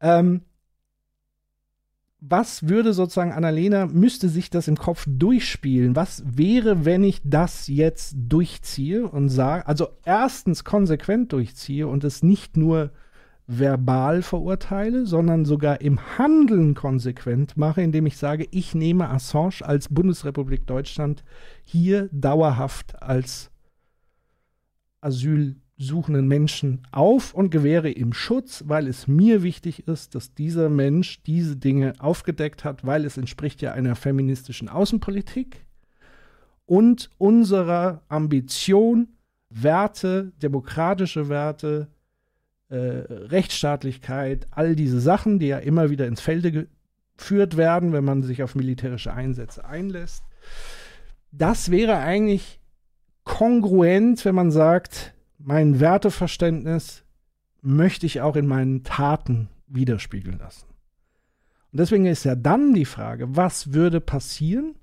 Ähm, 0.00 0.42
was 2.24 2.68
würde 2.68 2.92
sozusagen 2.92 3.32
Annalena, 3.32 3.86
müsste 3.86 4.28
sich 4.28 4.48
das 4.48 4.68
im 4.68 4.76
Kopf 4.76 5.04
durchspielen? 5.08 5.96
Was 5.96 6.22
wäre, 6.24 6.84
wenn 6.84 7.02
ich 7.02 7.20
das 7.24 7.66
jetzt 7.66 8.14
durchziehe 8.16 9.08
und 9.08 9.28
sage, 9.28 9.66
also 9.66 9.88
erstens 10.04 10.62
konsequent 10.62 11.32
durchziehe 11.32 11.88
und 11.88 12.04
es 12.04 12.22
nicht 12.22 12.56
nur 12.56 12.92
verbal 13.48 14.22
verurteile, 14.22 15.04
sondern 15.04 15.44
sogar 15.44 15.80
im 15.80 15.98
Handeln 16.16 16.74
konsequent 16.74 17.56
mache, 17.56 17.82
indem 17.82 18.06
ich 18.06 18.16
sage, 18.16 18.46
ich 18.52 18.72
nehme 18.72 19.10
Assange 19.10 19.62
als 19.62 19.88
Bundesrepublik 19.88 20.64
Deutschland 20.64 21.24
hier 21.64 22.08
dauerhaft 22.12 23.02
als 23.02 23.50
asylsuchenden 25.78 26.28
Menschen 26.28 26.86
auf 26.92 27.34
und 27.34 27.50
gewähre 27.50 27.90
ihm 27.90 28.12
Schutz, 28.12 28.64
weil 28.66 28.86
es 28.86 29.06
mir 29.06 29.42
wichtig 29.42 29.86
ist, 29.88 30.14
dass 30.14 30.34
dieser 30.34 30.68
Mensch 30.68 31.22
diese 31.24 31.56
Dinge 31.56 31.94
aufgedeckt 31.98 32.64
hat, 32.64 32.86
weil 32.86 33.04
es 33.04 33.16
entspricht 33.16 33.62
ja 33.62 33.72
einer 33.72 33.96
feministischen 33.96 34.68
Außenpolitik 34.68 35.64
und 36.66 37.10
unserer 37.18 38.02
Ambition, 38.08 39.08
Werte, 39.50 40.32
demokratische 40.40 41.28
Werte, 41.28 41.88
äh, 42.70 42.76
Rechtsstaatlichkeit, 42.76 44.46
all 44.50 44.74
diese 44.74 44.98
Sachen, 45.00 45.38
die 45.38 45.48
ja 45.48 45.58
immer 45.58 45.90
wieder 45.90 46.06
ins 46.06 46.22
Felde 46.22 46.68
geführt 47.16 47.58
werden, 47.58 47.92
wenn 47.92 48.04
man 48.04 48.22
sich 48.22 48.42
auf 48.42 48.54
militärische 48.54 49.12
Einsätze 49.12 49.66
einlässt. 49.66 50.24
Das 51.30 51.70
wäre 51.70 51.98
eigentlich 51.98 52.60
kongruent, 53.24 54.24
wenn 54.24 54.34
man 54.34 54.50
sagt, 54.50 55.11
mein 55.44 55.80
Werteverständnis 55.80 57.04
möchte 57.60 58.06
ich 58.06 58.20
auch 58.20 58.36
in 58.36 58.46
meinen 58.46 58.84
Taten 58.84 59.48
widerspiegeln 59.66 60.38
lassen. 60.38 60.66
Und 61.72 61.78
deswegen 61.80 62.06
ist 62.06 62.24
ja 62.24 62.34
dann 62.34 62.74
die 62.74 62.84
Frage, 62.84 63.36
was 63.36 63.72
würde 63.72 64.00
passieren? 64.00 64.74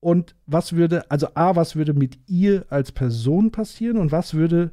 Und 0.00 0.36
was 0.46 0.74
würde, 0.74 1.10
also 1.10 1.28
A, 1.34 1.56
was 1.56 1.74
würde 1.74 1.94
mit 1.94 2.18
ihr 2.28 2.64
als 2.68 2.92
Person 2.92 3.50
passieren 3.50 3.96
und 3.96 4.12
was 4.12 4.34
würde 4.34 4.70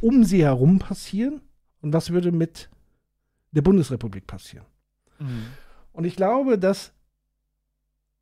um 0.00 0.24
sie 0.24 0.42
herum 0.42 0.78
passieren 0.78 1.40
und 1.80 1.92
was 1.92 2.10
würde 2.10 2.32
mit 2.32 2.68
der 3.52 3.62
Bundesrepublik 3.62 4.26
passieren. 4.26 4.66
Mhm. 5.18 5.44
Und 5.92 6.04
ich 6.04 6.16
glaube, 6.16 6.58
dass 6.58 6.92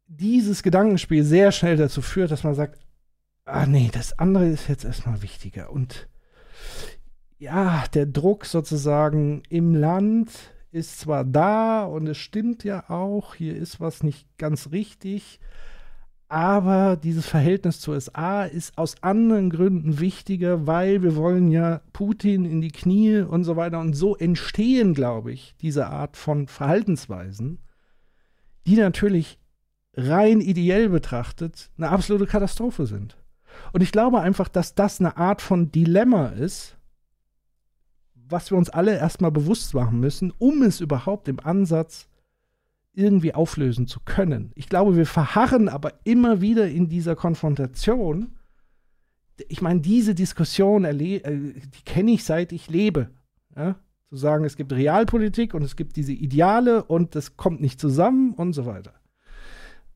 dieses 0.06 0.62
Gedankenspiel 0.62 1.24
sehr 1.24 1.52
schnell 1.52 1.76
dazu 1.76 2.02
führt, 2.02 2.32
dass 2.32 2.44
man 2.44 2.54
sagt, 2.54 2.80
ah 3.50 3.66
nee, 3.66 3.90
das 3.92 4.18
andere 4.18 4.48
ist 4.48 4.68
jetzt 4.68 4.84
erstmal 4.84 5.22
wichtiger. 5.22 5.70
Und 5.70 6.08
ja, 7.38 7.84
der 7.94 8.06
Druck 8.06 8.44
sozusagen 8.44 9.42
im 9.48 9.74
Land 9.74 10.30
ist 10.72 11.00
zwar 11.00 11.24
da 11.24 11.84
und 11.84 12.06
es 12.06 12.18
stimmt 12.18 12.64
ja 12.64 12.88
auch, 12.88 13.34
hier 13.34 13.56
ist 13.56 13.80
was 13.80 14.02
nicht 14.02 14.26
ganz 14.38 14.70
richtig, 14.70 15.40
aber 16.30 16.96
dieses 16.96 17.26
Verhältnis 17.26 17.80
zur 17.80 17.94
USA 17.94 18.44
ist 18.44 18.78
aus 18.78 19.02
anderen 19.02 19.50
Gründen 19.50 19.98
wichtiger, 19.98 20.64
weil 20.64 21.02
wir 21.02 21.16
wollen 21.16 21.50
ja 21.50 21.80
Putin 21.92 22.44
in 22.44 22.60
die 22.60 22.70
Knie 22.70 23.22
und 23.22 23.42
so 23.42 23.56
weiter. 23.56 23.80
Und 23.80 23.94
so 23.94 24.14
entstehen, 24.14 24.94
glaube 24.94 25.32
ich, 25.32 25.56
diese 25.60 25.88
Art 25.88 26.16
von 26.16 26.46
Verhaltensweisen, 26.46 27.58
die 28.64 28.76
natürlich 28.76 29.40
rein 29.96 30.40
ideell 30.40 30.88
betrachtet 30.88 31.68
eine 31.76 31.88
absolute 31.88 32.26
Katastrophe 32.26 32.86
sind. 32.86 33.16
Und 33.72 33.82
ich 33.82 33.92
glaube 33.92 34.20
einfach, 34.20 34.48
dass 34.48 34.74
das 34.74 35.00
eine 35.00 35.16
Art 35.16 35.42
von 35.42 35.70
Dilemma 35.70 36.26
ist, 36.26 36.76
was 38.14 38.50
wir 38.50 38.58
uns 38.58 38.70
alle 38.70 38.96
erstmal 38.96 39.32
bewusst 39.32 39.74
machen 39.74 40.00
müssen, 40.00 40.32
um 40.38 40.62
es 40.62 40.80
überhaupt 40.80 41.28
im 41.28 41.40
Ansatz 41.40 42.08
irgendwie 42.92 43.34
auflösen 43.34 43.86
zu 43.86 44.00
können. 44.04 44.52
Ich 44.54 44.68
glaube, 44.68 44.96
wir 44.96 45.06
verharren 45.06 45.68
aber 45.68 45.92
immer 46.04 46.40
wieder 46.40 46.68
in 46.68 46.88
dieser 46.88 47.16
Konfrontation. 47.16 48.36
Ich 49.48 49.62
meine, 49.62 49.80
diese 49.80 50.14
Diskussion, 50.14 50.84
äh, 50.84 50.94
die 50.94 51.82
kenne 51.84 52.12
ich 52.12 52.24
seit 52.24 52.52
ich 52.52 52.68
lebe. 52.68 53.10
Ja? 53.56 53.76
Zu 54.08 54.16
sagen, 54.16 54.44
es 54.44 54.56
gibt 54.56 54.72
Realpolitik 54.72 55.54
und 55.54 55.62
es 55.62 55.76
gibt 55.76 55.96
diese 55.96 56.12
Ideale 56.12 56.84
und 56.84 57.14
das 57.14 57.36
kommt 57.36 57.60
nicht 57.60 57.80
zusammen 57.80 58.34
und 58.34 58.52
so 58.52 58.66
weiter. 58.66 58.94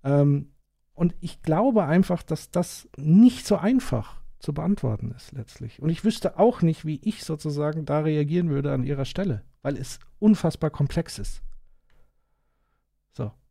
Ähm, 0.05 0.54
und 0.95 1.15
ich 1.21 1.43
glaube 1.43 1.85
einfach, 1.85 2.23
dass 2.23 2.51
das 2.51 2.89
nicht 2.97 3.47
so 3.47 3.57
einfach 3.57 4.21
zu 4.39 4.53
beantworten 4.53 5.13
ist 5.17 5.33
letztlich. 5.33 5.81
Und 5.81 5.91
ich 5.91 6.05
wüsste 6.05 6.39
auch 6.39 6.63
nicht, 6.63 6.85
wie 6.85 7.01
ich 7.03 7.25
sozusagen 7.25 7.85
da 7.85 8.01
reagieren 8.01 8.51
würde 8.51 8.73
an 8.73 8.85
ihrer 8.85 9.05
Stelle, 9.05 9.43
weil 9.63 9.77
es 9.77 9.99
unfassbar 10.19 10.71
komplex 10.71 11.19
ist. 11.19 11.43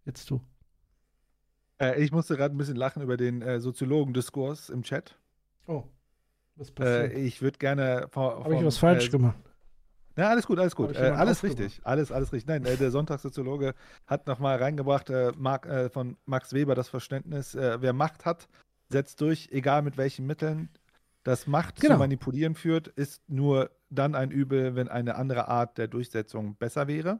Jetzt 0.05 0.29
du. 0.29 0.41
Äh, 1.79 2.03
ich 2.03 2.11
musste 2.11 2.35
gerade 2.35 2.53
ein 2.53 2.57
bisschen 2.57 2.75
lachen 2.75 3.01
über 3.01 3.17
den 3.17 3.41
äh, 3.41 3.59
Soziologen-Diskurs 3.59 4.69
im 4.69 4.83
Chat. 4.83 5.17
Oh, 5.65 5.83
was 6.55 6.71
passiert? 6.71 7.13
Äh, 7.13 7.19
ich 7.19 7.41
würde 7.41 7.57
gerne. 7.57 8.09
Habe 8.13 8.55
ich 8.55 8.65
was 8.65 8.77
falsch 8.77 9.07
äh, 9.07 9.11
gemacht? 9.11 9.52
Ja, 10.15 10.29
alles 10.29 10.45
gut, 10.45 10.59
alles 10.59 10.75
gut. 10.75 10.95
Äh, 10.95 11.09
alles 11.09 11.43
richtig. 11.43 11.81
Alles, 11.83 12.11
alles 12.11 12.31
richtig. 12.31 12.47
Nein, 12.47 12.65
äh, 12.65 12.77
der 12.77 12.91
Sonntagssoziologe 12.91 13.73
hat 14.05 14.27
nochmal 14.27 14.57
reingebracht 14.57 15.11
Mark, 15.37 15.67
von 15.91 16.17
Max 16.25 16.53
Weber 16.53 16.75
das 16.75 16.89
Verständnis, 16.89 17.55
wer 17.55 17.93
Macht 17.93 18.25
hat, 18.25 18.47
setzt 18.89 19.21
durch, 19.21 19.49
egal 19.51 19.81
mit 19.81 19.97
welchen 19.97 20.25
Mitteln. 20.25 20.69
Das 21.23 21.47
Macht 21.47 21.79
genau. 21.79 21.95
zu 21.95 21.99
manipulieren 21.99 22.53
führt, 22.53 22.89
ist 22.89 23.27
nur 23.29 23.71
dann 23.89 24.13
ein 24.13 24.29
Übel, 24.29 24.75
wenn 24.75 24.89
eine 24.89 25.15
andere 25.15 25.47
Art 25.47 25.77
der 25.77 25.87
Durchsetzung 25.87 26.55
besser 26.55 26.87
wäre. 26.87 27.19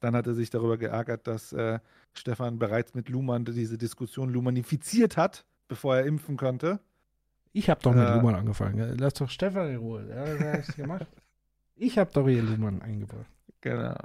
Dann 0.00 0.14
hat 0.14 0.26
er 0.28 0.34
sich 0.34 0.50
darüber 0.50 0.78
geärgert, 0.78 1.26
dass 1.26 1.52
äh, 1.52 1.80
Stefan 2.14 2.58
bereits 2.58 2.94
mit 2.94 3.08
Luhmann 3.08 3.44
diese 3.44 3.76
Diskussion 3.76 4.30
lumanifiziert 4.30 5.16
hat, 5.16 5.44
bevor 5.66 5.96
er 5.96 6.06
impfen 6.06 6.36
konnte. 6.36 6.78
Ich 7.52 7.68
habe 7.68 7.80
doch 7.82 7.92
mit 7.92 8.06
äh, 8.06 8.14
Luhmann 8.14 8.36
angefangen. 8.36 8.96
Lass 8.98 9.14
doch 9.14 9.28
Stefan 9.28 9.70
in 9.70 9.76
Ruhe. 9.76 10.04
Der 10.04 10.52
hat 10.52 10.68
es 10.68 10.76
gemacht. 10.76 11.06
Ich 11.78 11.98
habe 11.98 12.10
doch 12.12 12.26
hier 12.26 12.42
Luhmann 12.42 12.82
eingebracht. 12.82 13.30
Genau. 13.60 13.96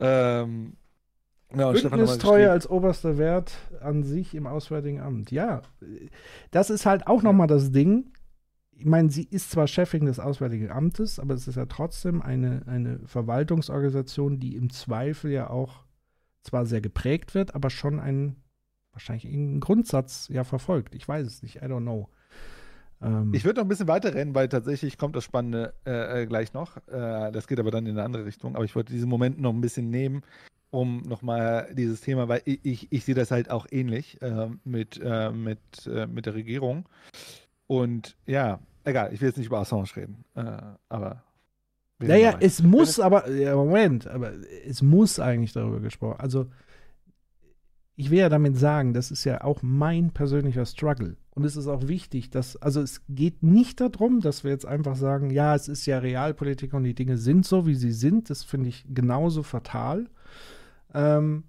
Ähm, 0.00 0.76
ja, 1.54 1.72
Bündnistreue 1.72 2.50
als 2.50 2.68
oberster 2.68 3.18
Wert 3.18 3.52
an 3.80 4.02
sich 4.04 4.34
im 4.34 4.46
Auswärtigen 4.46 5.00
Amt. 5.00 5.30
Ja, 5.30 5.62
das 6.50 6.70
ist 6.70 6.86
halt 6.86 7.06
auch 7.06 7.22
nochmal 7.22 7.46
das 7.46 7.72
Ding 7.72 8.12
ich 8.78 8.84
meine, 8.84 9.10
sie 9.10 9.24
ist 9.24 9.50
zwar 9.50 9.66
Chefin 9.66 10.06
des 10.06 10.20
Auswärtigen 10.20 10.70
Amtes, 10.70 11.18
aber 11.18 11.34
es 11.34 11.48
ist 11.48 11.56
ja 11.56 11.66
trotzdem 11.66 12.22
eine, 12.22 12.62
eine 12.66 13.00
Verwaltungsorganisation, 13.06 14.38
die 14.38 14.54
im 14.54 14.70
Zweifel 14.70 15.32
ja 15.32 15.50
auch 15.50 15.84
zwar 16.42 16.64
sehr 16.64 16.80
geprägt 16.80 17.34
wird, 17.34 17.56
aber 17.56 17.70
schon 17.70 17.98
einen, 17.98 18.36
wahrscheinlich 18.92 19.26
einen 19.26 19.58
Grundsatz 19.58 20.28
ja 20.28 20.44
verfolgt. 20.44 20.94
Ich 20.94 21.08
weiß 21.08 21.26
es 21.26 21.42
nicht, 21.42 21.56
I 21.56 21.64
don't 21.64 21.82
know. 21.82 22.08
Ähm, 23.02 23.32
ich 23.32 23.44
würde 23.44 23.60
noch 23.60 23.64
ein 23.64 23.68
bisschen 23.68 23.88
weiter 23.88 24.14
rennen, 24.14 24.34
weil 24.34 24.48
tatsächlich 24.48 24.98
kommt 24.98 25.16
das 25.16 25.24
Spannende 25.24 25.74
äh, 25.86 26.22
äh, 26.22 26.26
gleich 26.26 26.52
noch. 26.52 26.76
Äh, 26.88 27.30
das 27.32 27.46
geht 27.46 27.60
aber 27.60 27.70
dann 27.70 27.86
in 27.86 27.92
eine 27.92 28.04
andere 28.04 28.24
Richtung. 28.24 28.56
Aber 28.56 28.64
ich 28.64 28.74
wollte 28.74 28.92
diesen 28.92 29.08
Moment 29.08 29.40
noch 29.40 29.52
ein 29.52 29.60
bisschen 29.60 29.90
nehmen, 29.90 30.22
um 30.70 31.02
nochmal 31.02 31.72
dieses 31.74 32.00
Thema, 32.00 32.28
weil 32.28 32.42
ich, 32.44 32.60
ich, 32.64 32.92
ich 32.92 33.04
sehe 33.04 33.14
das 33.14 33.30
halt 33.30 33.50
auch 33.50 33.66
ähnlich 33.70 34.20
äh, 34.22 34.48
mit, 34.64 35.00
äh, 35.02 35.30
mit, 35.30 35.60
äh, 35.86 36.06
mit 36.06 36.26
der 36.26 36.34
Regierung. 36.34 36.88
Und 37.66 38.16
ja, 38.26 38.60
egal, 38.84 39.12
ich 39.12 39.20
will 39.20 39.28
jetzt 39.28 39.36
nicht 39.36 39.48
über 39.48 39.58
Assange 39.58 39.88
reden, 39.94 40.24
aber. 40.88 41.22
Naja, 42.00 42.36
es 42.40 42.62
muss 42.62 43.00
aber, 43.00 43.28
ja, 43.28 43.56
Moment, 43.56 44.06
aber 44.06 44.32
es 44.64 44.82
muss 44.82 45.18
eigentlich 45.18 45.52
darüber 45.52 45.80
gesprochen. 45.80 46.20
Also, 46.20 46.46
ich 47.98 48.12
will 48.12 48.18
ja 48.18 48.28
damit 48.28 48.56
sagen, 48.56 48.94
das 48.94 49.10
ist 49.10 49.24
ja 49.24 49.42
auch 49.42 49.60
mein 49.60 50.12
persönlicher 50.12 50.64
Struggle. 50.64 51.16
Und 51.34 51.44
es 51.44 51.56
ist 51.56 51.66
auch 51.66 51.88
wichtig, 51.88 52.30
dass, 52.30 52.56
also 52.56 52.80
es 52.80 53.02
geht 53.08 53.42
nicht 53.42 53.80
darum, 53.80 54.20
dass 54.20 54.44
wir 54.44 54.52
jetzt 54.52 54.66
einfach 54.66 54.94
sagen, 54.94 55.30
ja, 55.30 55.52
es 55.56 55.66
ist 55.66 55.84
ja 55.84 55.98
Realpolitik 55.98 56.74
und 56.74 56.84
die 56.84 56.94
Dinge 56.94 57.18
sind 57.18 57.44
so, 57.44 57.66
wie 57.66 57.74
sie 57.74 57.90
sind. 57.90 58.30
Das 58.30 58.44
finde 58.44 58.68
ich 58.68 58.86
genauso 58.88 59.42
fatal. 59.42 60.06
Ähm, 60.94 61.42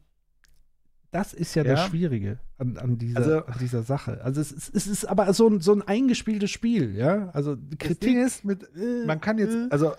das 1.11 1.35
ist 1.35 1.53
ja, 1.53 1.63
ja. 1.63 1.75
das 1.75 1.85
Schwierige 1.85 2.39
an, 2.57 2.77
an, 2.77 2.97
dieser, 2.97 3.19
also, 3.19 3.45
an 3.45 3.59
dieser 3.59 3.83
Sache. 3.83 4.19
Also 4.23 4.41
es, 4.41 4.51
es, 4.51 4.69
es, 4.73 4.87
ist 4.87 5.05
aber 5.05 5.31
so 5.33 5.47
ein, 5.47 5.61
so 5.61 5.73
ein 5.73 5.83
eingespieltes 5.83 6.49
Spiel, 6.49 6.95
ja. 6.95 7.29
Also 7.29 7.55
die 7.55 7.77
Kritik 7.77 8.17
ist 8.17 8.43
mit, 8.43 8.63
äh, 8.75 9.05
man 9.05 9.21
kann 9.21 9.37
jetzt, 9.37 9.53
äh. 9.53 9.67
also 9.69 9.93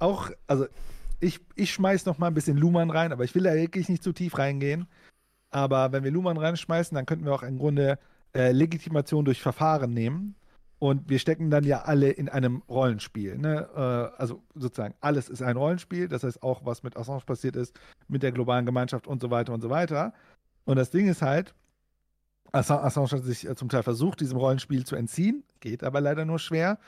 auch, 0.00 0.32
also 0.48 0.66
ich, 1.20 1.38
ich 1.54 1.72
schmeiß 1.72 2.04
noch 2.06 2.18
mal 2.18 2.26
ein 2.26 2.34
bisschen 2.34 2.56
Luhmann 2.56 2.90
rein, 2.90 3.12
aber 3.12 3.22
ich 3.22 3.34
will 3.36 3.44
da 3.44 3.54
wirklich 3.54 3.88
nicht 3.88 4.02
zu 4.02 4.12
tief 4.12 4.38
reingehen. 4.38 4.88
Aber 5.54 5.92
wenn 5.92 6.02
wir 6.02 6.10
Luhmann 6.10 6.36
reinschmeißen, 6.36 6.96
dann 6.96 7.06
könnten 7.06 7.24
wir 7.26 7.32
auch 7.32 7.44
im 7.44 7.58
Grunde 7.58 8.00
äh, 8.34 8.50
Legitimation 8.50 9.24
durch 9.24 9.40
Verfahren 9.40 9.92
nehmen. 9.92 10.34
Und 10.80 11.08
wir 11.08 11.20
stecken 11.20 11.48
dann 11.48 11.62
ja 11.62 11.82
alle 11.82 12.10
in 12.10 12.28
einem 12.28 12.64
Rollenspiel. 12.68 13.38
Ne? 13.38 13.68
Äh, 13.72 14.20
also 14.20 14.42
sozusagen 14.56 14.96
alles 15.00 15.28
ist 15.28 15.42
ein 15.42 15.56
Rollenspiel. 15.56 16.08
Das 16.08 16.24
heißt 16.24 16.42
auch, 16.42 16.66
was 16.66 16.82
mit 16.82 16.96
Assange 16.96 17.22
passiert 17.24 17.54
ist, 17.54 17.78
mit 18.08 18.24
der 18.24 18.32
globalen 18.32 18.66
Gemeinschaft 18.66 19.06
und 19.06 19.22
so 19.22 19.30
weiter 19.30 19.54
und 19.54 19.60
so 19.60 19.70
weiter. 19.70 20.12
Und 20.64 20.74
das 20.74 20.90
Ding 20.90 21.06
ist 21.06 21.22
halt, 21.22 21.54
Assange 22.50 23.12
hat 23.12 23.22
sich 23.22 23.48
äh, 23.48 23.54
zum 23.54 23.68
Teil 23.68 23.84
versucht, 23.84 24.18
diesem 24.18 24.36
Rollenspiel 24.38 24.84
zu 24.84 24.96
entziehen, 24.96 25.44
geht 25.60 25.84
aber 25.84 26.00
leider 26.00 26.24
nur 26.24 26.40
schwer. 26.40 26.80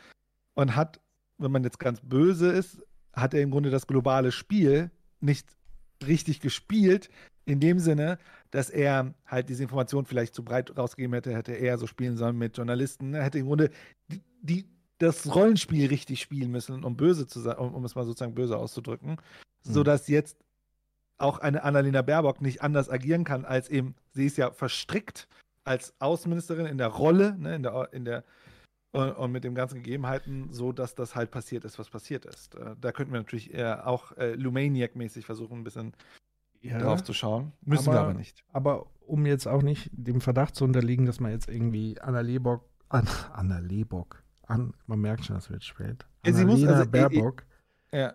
Und 0.55 0.75
hat, 0.75 1.01
wenn 1.39 1.53
man 1.53 1.63
jetzt 1.63 1.79
ganz 1.79 2.01
böse 2.01 2.51
ist, 2.51 2.83
hat 3.13 3.33
er 3.33 3.43
im 3.43 3.53
Grunde 3.53 3.71
das 3.71 3.87
globale 3.87 4.33
Spiel 4.33 4.91
nicht 5.21 5.47
richtig 6.05 6.41
gespielt, 6.41 7.11
in 7.47 7.61
dem 7.61 7.79
Sinne, 7.79 8.19
dass 8.57 8.71
er 8.71 9.13
halt 9.27 9.51
diese 9.51 9.63
Information 9.63 10.07
vielleicht 10.07 10.35
zu 10.35 10.43
breit 10.43 10.75
rausgegeben 10.79 11.13
hätte, 11.13 11.37
hätte 11.37 11.53
er 11.53 11.77
so 11.77 11.87
spielen 11.87 12.17
sollen 12.17 12.39
mit 12.39 12.57
Journalisten, 12.57 13.13
er 13.13 13.23
hätte 13.23 13.39
im 13.39 13.49
Grunde 13.49 13.69
die, 14.09 14.23
die, 14.41 14.65
das 14.97 15.35
Rollenspiel 15.35 15.89
richtig 15.89 16.23
spielen 16.23 16.51
müssen, 16.51 16.83
um 16.83 16.97
böse 16.97 17.27
zu 17.27 17.41
sein, 17.41 17.59
um, 17.59 17.75
um 17.75 17.85
es 17.85 17.95
mal 17.95 18.07
sozusagen 18.07 18.35
böse 18.35 18.57
auszudrücken, 18.57 19.11
mhm. 19.11 19.19
sodass 19.63 20.09
jetzt 20.09 20.39
auch 21.19 21.39
eine 21.39 21.65
Annalena 21.65 22.01
Baerbock 22.01 22.41
nicht 22.41 22.63
anders 22.63 22.89
agieren 22.89 23.25
kann, 23.25 23.45
als 23.45 23.69
eben, 23.69 23.95
sie 24.13 24.25
ist 24.25 24.39
ja 24.39 24.51
verstrickt 24.51 25.29
als 25.65 25.93
Außenministerin 25.99 26.65
in 26.65 26.79
der 26.79 26.89
Rolle, 26.89 27.37
ne, 27.39 27.57
in 27.57 27.63
der, 27.63 27.91
in 27.93 28.07
der 28.07 28.25
und, 28.93 29.13
und, 29.13 29.33
mit 29.33 29.45
den 29.45 29.55
ganzen 29.55 29.83
Gegebenheiten, 29.83 30.51
so 30.51 30.73
dass 30.73 30.95
das 30.95 31.15
halt 31.15 31.31
passiert 31.31 31.67
ist, 31.67 31.79
was 31.79 31.91
passiert 31.91 32.25
ist. 32.25 32.55
Äh, 32.55 32.75
da 32.81 32.91
könnten 32.91 33.13
wir 33.13 33.21
natürlich 33.21 33.53
eher 33.53 33.87
auch 33.87 34.13
äh, 34.17 34.33
Lumaniac-mäßig 34.35 35.27
versuchen, 35.27 35.59
ein 35.59 35.65
bisschen 35.65 35.93
ja, 36.61 36.79
drauf 36.79 37.03
zu 37.03 37.13
schauen. 37.13 37.53
Müssen 37.63 37.89
aber, 37.89 37.99
wir 37.99 38.03
aber 38.03 38.15
nicht. 38.15 38.45
Aber 38.53 38.87
um 39.07 39.27
jetzt 39.27 39.47
auch 39.47 39.63
nicht 39.63 39.91
dem 39.93 40.21
Verdacht 40.21 40.55
zu 40.55 40.65
unterliegen, 40.65 41.07
dass 41.07 41.21
man 41.21 41.31
jetzt 41.31 41.49
irgendwie 41.49 42.01
Anna 42.01 42.21
Lebock, 42.21 42.69
Anna, 42.89 43.11
Anna 43.33 43.59
Lebock, 43.59 44.23
an, 44.43 44.75
man 44.87 45.01
merkt 45.01 45.25
schon, 45.25 45.37
das 45.37 45.51
wird 45.51 45.65
spät. 45.65 46.07
Ja, 46.25 46.33
sie 46.33 46.45
muss, 46.45 46.65
also, 46.65 46.89
Baerbock. 46.89 47.45
Ja. 47.93 48.15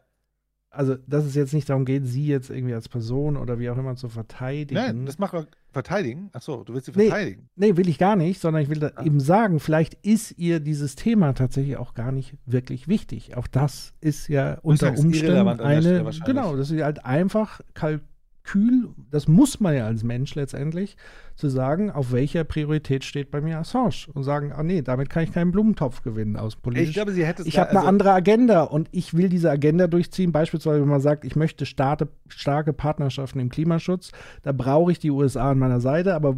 Also, 0.69 0.95
dass 0.95 1.25
es 1.25 1.35
jetzt 1.35 1.53
nicht 1.53 1.69
darum 1.69 1.83
geht, 1.83 2.07
sie 2.07 2.25
jetzt 2.25 2.49
irgendwie 2.49 2.73
als 2.73 2.87
Person 2.87 3.35
oder 3.35 3.59
wie 3.59 3.69
auch 3.69 3.77
immer 3.77 3.97
zu 3.97 4.07
verteidigen. 4.07 4.81
Nein, 4.81 5.05
das 5.05 5.19
macht 5.19 5.33
man 5.33 5.47
verteidigen. 5.73 6.29
Achso, 6.31 6.63
du 6.63 6.73
willst 6.73 6.85
sie 6.85 6.93
verteidigen. 6.93 7.49
Nee, 7.57 7.71
nee, 7.71 7.77
will 7.77 7.89
ich 7.89 7.97
gar 7.97 8.15
nicht, 8.15 8.39
sondern 8.39 8.63
ich 8.63 8.69
will 8.69 8.81
ah. 8.85 9.03
eben 9.03 9.19
sagen, 9.19 9.59
vielleicht 9.59 9.95
ist 9.95 10.37
ihr 10.37 10.61
dieses 10.61 10.95
Thema 10.95 11.33
tatsächlich 11.33 11.75
auch 11.75 11.93
gar 11.93 12.13
nicht 12.13 12.37
wirklich 12.45 12.87
wichtig. 12.87 13.35
Auch 13.35 13.47
das 13.47 13.93
ist 13.99 14.29
ja 14.29 14.59
unter 14.61 14.97
Umständen 14.97 15.59
eine. 15.59 16.09
Genau, 16.25 16.55
das 16.55 16.71
ist 16.71 16.81
halt 16.81 17.03
einfach 17.03 17.59
kalkuliert 17.73 18.10
kühl, 18.43 18.89
das 19.11 19.27
muss 19.27 19.59
man 19.59 19.75
ja 19.75 19.85
als 19.85 20.03
Mensch 20.03 20.35
letztendlich, 20.35 20.97
zu 21.35 21.49
sagen, 21.49 21.89
auf 21.91 22.11
welcher 22.11 22.43
Priorität 22.43 23.03
steht 23.03 23.31
bei 23.31 23.41
mir 23.41 23.59
Assange 23.59 24.07
und 24.13 24.23
sagen, 24.23 24.51
ah 24.51 24.63
nee, 24.63 24.81
damit 24.81 25.09
kann 25.09 25.23
ich 25.23 25.31
keinen 25.31 25.51
Blumentopf 25.51 26.03
gewinnen 26.03 26.37
aus 26.37 26.55
politisch. 26.55 26.89
Ich 26.89 26.93
glaube, 26.95 27.11
sie 27.11 27.25
hätte 27.25 27.43
Ich 27.43 27.57
habe 27.57 27.69
also 27.69 27.79
eine 27.79 27.87
andere 27.87 28.11
Agenda 28.11 28.63
und 28.63 28.89
ich 28.91 29.13
will 29.13 29.29
diese 29.29 29.49
Agenda 29.49 29.87
durchziehen. 29.87 30.31
Beispielsweise, 30.31 30.81
wenn 30.81 30.89
man 30.89 31.01
sagt, 31.01 31.25
ich 31.25 31.35
möchte 31.35 31.65
starte, 31.65 32.09
starke 32.27 32.73
Partnerschaften 32.73 33.39
im 33.39 33.49
Klimaschutz, 33.49 34.11
da 34.43 34.51
brauche 34.51 34.91
ich 34.91 34.99
die 34.99 35.11
USA 35.11 35.51
an 35.51 35.59
meiner 35.59 35.79
Seite, 35.79 36.15
aber 36.15 36.35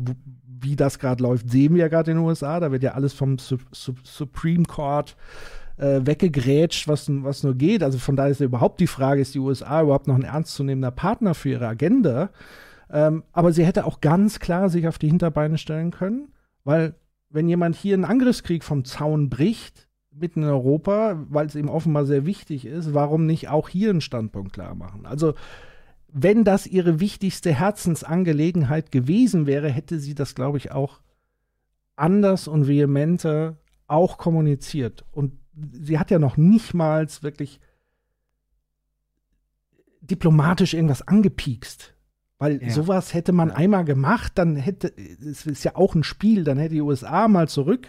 wie 0.64 0.76
das 0.76 1.00
gerade 1.00 1.22
läuft, 1.22 1.50
sehen 1.50 1.74
wir 1.74 1.82
ja 1.82 1.88
gerade 1.90 2.12
in 2.12 2.18
den 2.18 2.26
USA. 2.26 2.60
Da 2.60 2.72
wird 2.72 2.84
ja 2.84 2.94
alles 2.94 3.14
vom 3.14 3.38
Su 3.38 3.58
Su 3.72 3.94
Supreme 4.04 4.64
Court 4.64 5.12
äh, 5.12 5.63
weggegrätscht, 5.78 6.88
was, 6.88 7.10
was 7.10 7.44
nur 7.44 7.56
geht. 7.56 7.84
Also 7.84 7.98
von 7.98 8.16
daher 8.16 8.32
ist 8.32 8.40
ja 8.40 8.46
überhaupt 8.46 8.80
die 8.80 8.88
Frage, 8.88 9.22
ist 9.22 9.34
die 9.34 9.40
USA 9.40 9.82
überhaupt 9.82 10.08
noch 10.08 10.16
ein 10.16 10.24
ernstzunehmender 10.24 10.92
Partner 10.92 11.34
für 11.34 11.50
ihre 11.50 11.68
Agenda? 11.68 12.30
Ähm, 12.92 13.24
aber 13.32 13.54
sie 13.54 13.66
hätte 13.66 13.86
auch 13.86 14.02
ganz 14.02 14.40
klar 14.40 14.70
sich 14.70 14.88
auf 14.88 15.00
die 15.00 15.08
Hinterbeine 15.08 15.58
stellen 15.58 15.92
können, 15.92 16.30
weil 16.64 16.96
wenn 17.30 17.50
jemand 17.50 17.76
hier 17.76 17.96
einen 17.96 18.06
Angriffskrieg 18.06 18.64
vom 18.64 18.86
Zaun 18.86 19.30
bricht, 19.30 19.88
mitten 20.12 20.44
in 20.44 20.50
Europa, 20.50 21.26
weil 21.30 21.48
es 21.48 21.56
ihm 21.56 21.70
offenbar 21.70 22.06
sehr 22.06 22.28
wichtig 22.28 22.66
ist, 22.66 22.94
warum 22.94 23.26
nicht 23.26 23.50
auch 23.50 23.68
hier 23.68 23.90
einen 23.90 24.02
Standpunkt 24.02 24.54
klar 24.54 24.76
machen? 24.76 25.08
Also 25.08 25.34
wenn 26.08 26.44
das 26.44 26.68
ihre 26.68 27.00
wichtigste 27.00 27.52
Herzensangelegenheit 27.52 28.92
gewesen 28.92 29.48
wäre, 29.48 29.70
hätte 29.70 29.98
sie 29.98 30.14
das, 30.14 30.36
glaube 30.36 30.60
ich, 30.60 30.72
auch 30.72 31.02
anders 31.96 32.48
und 32.48 32.68
vehementer 32.68 33.58
auch 33.88 34.20
kommuniziert. 34.20 35.04
Und 35.12 35.34
sie 35.56 36.00
hat 36.00 36.12
ja 36.12 36.20
noch 36.20 36.38
nicht 36.38 36.74
mal 36.74 37.08
wirklich 37.22 37.60
diplomatisch 40.02 40.74
irgendwas 40.74 41.08
angepiekst. 41.08 41.94
Weil 42.40 42.62
ja. 42.62 42.72
sowas 42.72 43.14
hätte 43.14 43.32
man 43.32 43.52
einmal 43.52 43.86
gemacht, 43.86 44.34
dann 44.36 44.56
hätte, 44.56 44.94
es 44.98 45.46
ist 45.46 45.64
ja 45.64 45.76
auch 45.76 45.96
ein 45.96 46.04
Spiel, 46.04 46.44
dann 46.44 46.58
hätte 46.58 46.74
die 46.74 46.82
USA 46.82 47.28
mal 47.28 47.48
zurück. 47.48 47.88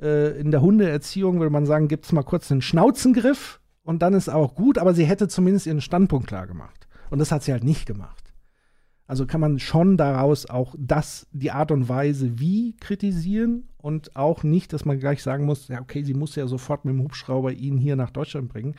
Äh, 0.00 0.40
in 0.40 0.50
der 0.50 0.60
Hundeerziehung 0.60 1.38
würde 1.38 1.52
man 1.52 1.66
sagen, 1.66 1.86
gibt 1.86 2.06
es 2.06 2.12
mal 2.12 2.24
kurz 2.24 2.50
einen 2.50 2.62
Schnauzengriff 2.62 3.60
und 3.84 4.02
dann 4.02 4.14
ist 4.14 4.28
auch 4.28 4.54
gut, 4.54 4.78
aber 4.78 4.94
sie 4.94 5.04
hätte 5.04 5.28
zumindest 5.28 5.66
ihren 5.66 5.80
Standpunkt 5.80 6.26
klar 6.26 6.46
gemacht. 6.46 6.88
Und 7.10 7.18
das 7.18 7.30
hat 7.30 7.44
sie 7.44 7.52
halt 7.52 7.64
nicht 7.64 7.86
gemacht. 7.86 8.19
Also 9.10 9.26
kann 9.26 9.40
man 9.40 9.58
schon 9.58 9.96
daraus 9.96 10.46
auch 10.46 10.76
das, 10.78 11.26
die 11.32 11.50
Art 11.50 11.72
und 11.72 11.88
Weise, 11.88 12.38
wie 12.38 12.76
kritisieren 12.76 13.68
und 13.76 14.14
auch 14.14 14.44
nicht, 14.44 14.72
dass 14.72 14.84
man 14.84 15.00
gleich 15.00 15.20
sagen 15.24 15.46
muss, 15.46 15.66
ja, 15.66 15.80
okay, 15.80 16.04
sie 16.04 16.14
muss 16.14 16.36
ja 16.36 16.46
sofort 16.46 16.84
mit 16.84 16.94
dem 16.94 17.02
Hubschrauber 17.02 17.50
ihn 17.50 17.76
hier 17.76 17.96
nach 17.96 18.12
Deutschland 18.12 18.48
bringen. 18.48 18.76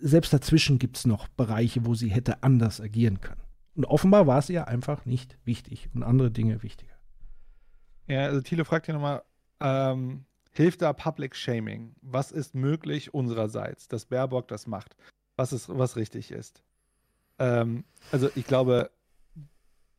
Selbst 0.00 0.32
dazwischen 0.32 0.78
gibt 0.78 0.96
es 0.96 1.08
noch 1.08 1.26
Bereiche, 1.26 1.84
wo 1.86 1.94
sie 1.94 2.06
hätte 2.06 2.44
anders 2.44 2.80
agieren 2.80 3.20
können. 3.20 3.40
Und 3.74 3.86
offenbar 3.86 4.28
war 4.28 4.38
es 4.38 4.48
ihr 4.48 4.68
einfach 4.68 5.06
nicht 5.06 5.36
wichtig 5.44 5.90
und 5.92 6.04
andere 6.04 6.30
Dinge 6.30 6.62
wichtiger. 6.62 6.94
Ja, 8.06 8.26
also 8.26 8.40
Thilo 8.42 8.62
fragt 8.62 8.86
hier 8.86 8.94
nochmal, 8.94 9.24
ähm, 9.58 10.24
hilft 10.52 10.82
da 10.82 10.92
Public 10.92 11.34
Shaming? 11.34 11.96
Was 12.00 12.30
ist 12.30 12.54
möglich 12.54 13.12
unsererseits, 13.12 13.88
dass 13.88 14.06
Baerbock 14.06 14.46
das 14.46 14.68
macht? 14.68 14.94
Was 15.34 15.52
ist, 15.52 15.68
was 15.68 15.96
richtig 15.96 16.30
ist? 16.30 16.62
Ähm, 17.40 17.82
also 18.12 18.30
ich 18.36 18.46
glaube, 18.46 18.90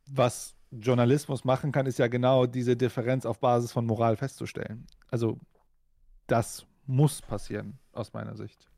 was 0.10 0.56
Journalismus 0.72 1.46
machen 1.46 1.72
kann, 1.72 1.86
ist 1.86 2.00
ja 2.00 2.08
genau 2.08 2.46
diese 2.46 2.76
Differenz 2.76 3.26
auf 3.26 3.40
Basis 3.40 3.72
von 3.72 3.86
Moral 3.86 4.18
festzustellen. 4.18 4.86
Also 5.10 5.40
das 6.28 6.66
muss 6.86 7.22
passieren, 7.22 7.80
aus 7.94 8.14
meiner 8.14 8.36
Sicht. 8.36 8.70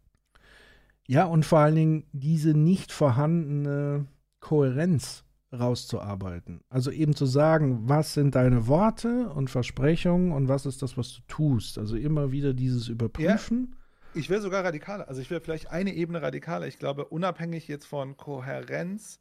Ja, 1.07 1.25
und 1.25 1.45
vor 1.45 1.59
allen 1.59 1.75
Dingen 1.75 2.03
diese 2.11 2.53
nicht 2.53 2.91
vorhandene 2.91 4.05
Kohärenz 4.39 5.23
rauszuarbeiten. 5.51 6.61
Also 6.69 6.91
eben 6.91 7.15
zu 7.15 7.25
sagen, 7.25 7.89
was 7.89 8.13
sind 8.13 8.35
deine 8.35 8.67
Worte 8.67 9.29
und 9.29 9.49
Versprechungen 9.49 10.31
und 10.31 10.47
was 10.47 10.67
ist 10.67 10.83
das, 10.83 10.97
was 10.97 11.15
du 11.15 11.21
tust. 11.27 11.79
Also 11.79 11.95
immer 11.95 12.31
wieder 12.31 12.53
dieses 12.53 12.87
Überprüfen. 12.87 13.69
Ja, 13.71 14.19
ich 14.19 14.29
wäre 14.29 14.41
sogar 14.41 14.63
radikaler. 14.63 15.07
Also 15.07 15.21
ich 15.21 15.29
wäre 15.31 15.41
vielleicht 15.41 15.71
eine 15.71 15.93
Ebene 15.93 16.21
radikaler. 16.21 16.67
Ich 16.67 16.77
glaube, 16.77 17.05
unabhängig 17.05 17.67
jetzt 17.67 17.85
von 17.85 18.15
Kohärenz, 18.15 19.19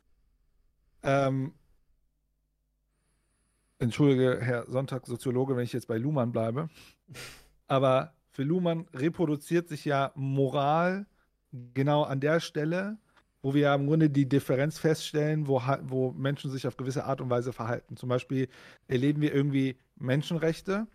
ähm, 1.03 1.53
entschuldige, 3.79 4.39
Herr 4.41 4.67
Sonntag, 4.71 5.07
Soziologe, 5.07 5.57
wenn 5.57 5.65
ich 5.65 5.73
jetzt 5.73 5.89
bei 5.89 5.99
Luhmann 5.99 6.33
bleibe, 6.33 6.69
aber 7.67 8.15
für 8.31 8.43
Luhmann 8.43 8.87
reproduziert 8.95 9.69
sich 9.69 9.85
ja 9.85 10.13
Moral 10.15 11.07
genau 11.75 12.03
an 12.03 12.21
der 12.21 12.41
Stelle, 12.41 12.99
wo 13.43 13.55
wir 13.55 13.63
ja 13.63 13.75
im 13.75 13.87
Grunde 13.87 14.11
die 14.11 14.29
Differenz 14.29 14.79
feststellen, 14.79 15.47
wo, 15.47 15.63
wo 15.83 16.13
Menschen 16.13 16.51
sich 16.51 16.67
auf 16.67 16.77
gewisse 16.77 17.05
Art 17.05 17.21
und 17.21 17.31
Weise 17.31 17.53
verhalten. 17.53 17.97
Zum 17.97 18.09
Beispiel 18.09 18.49
erleben 18.89 19.21
wir 19.21 19.35
irgendwie 19.35 19.79
Menschenrechte, 19.97 20.87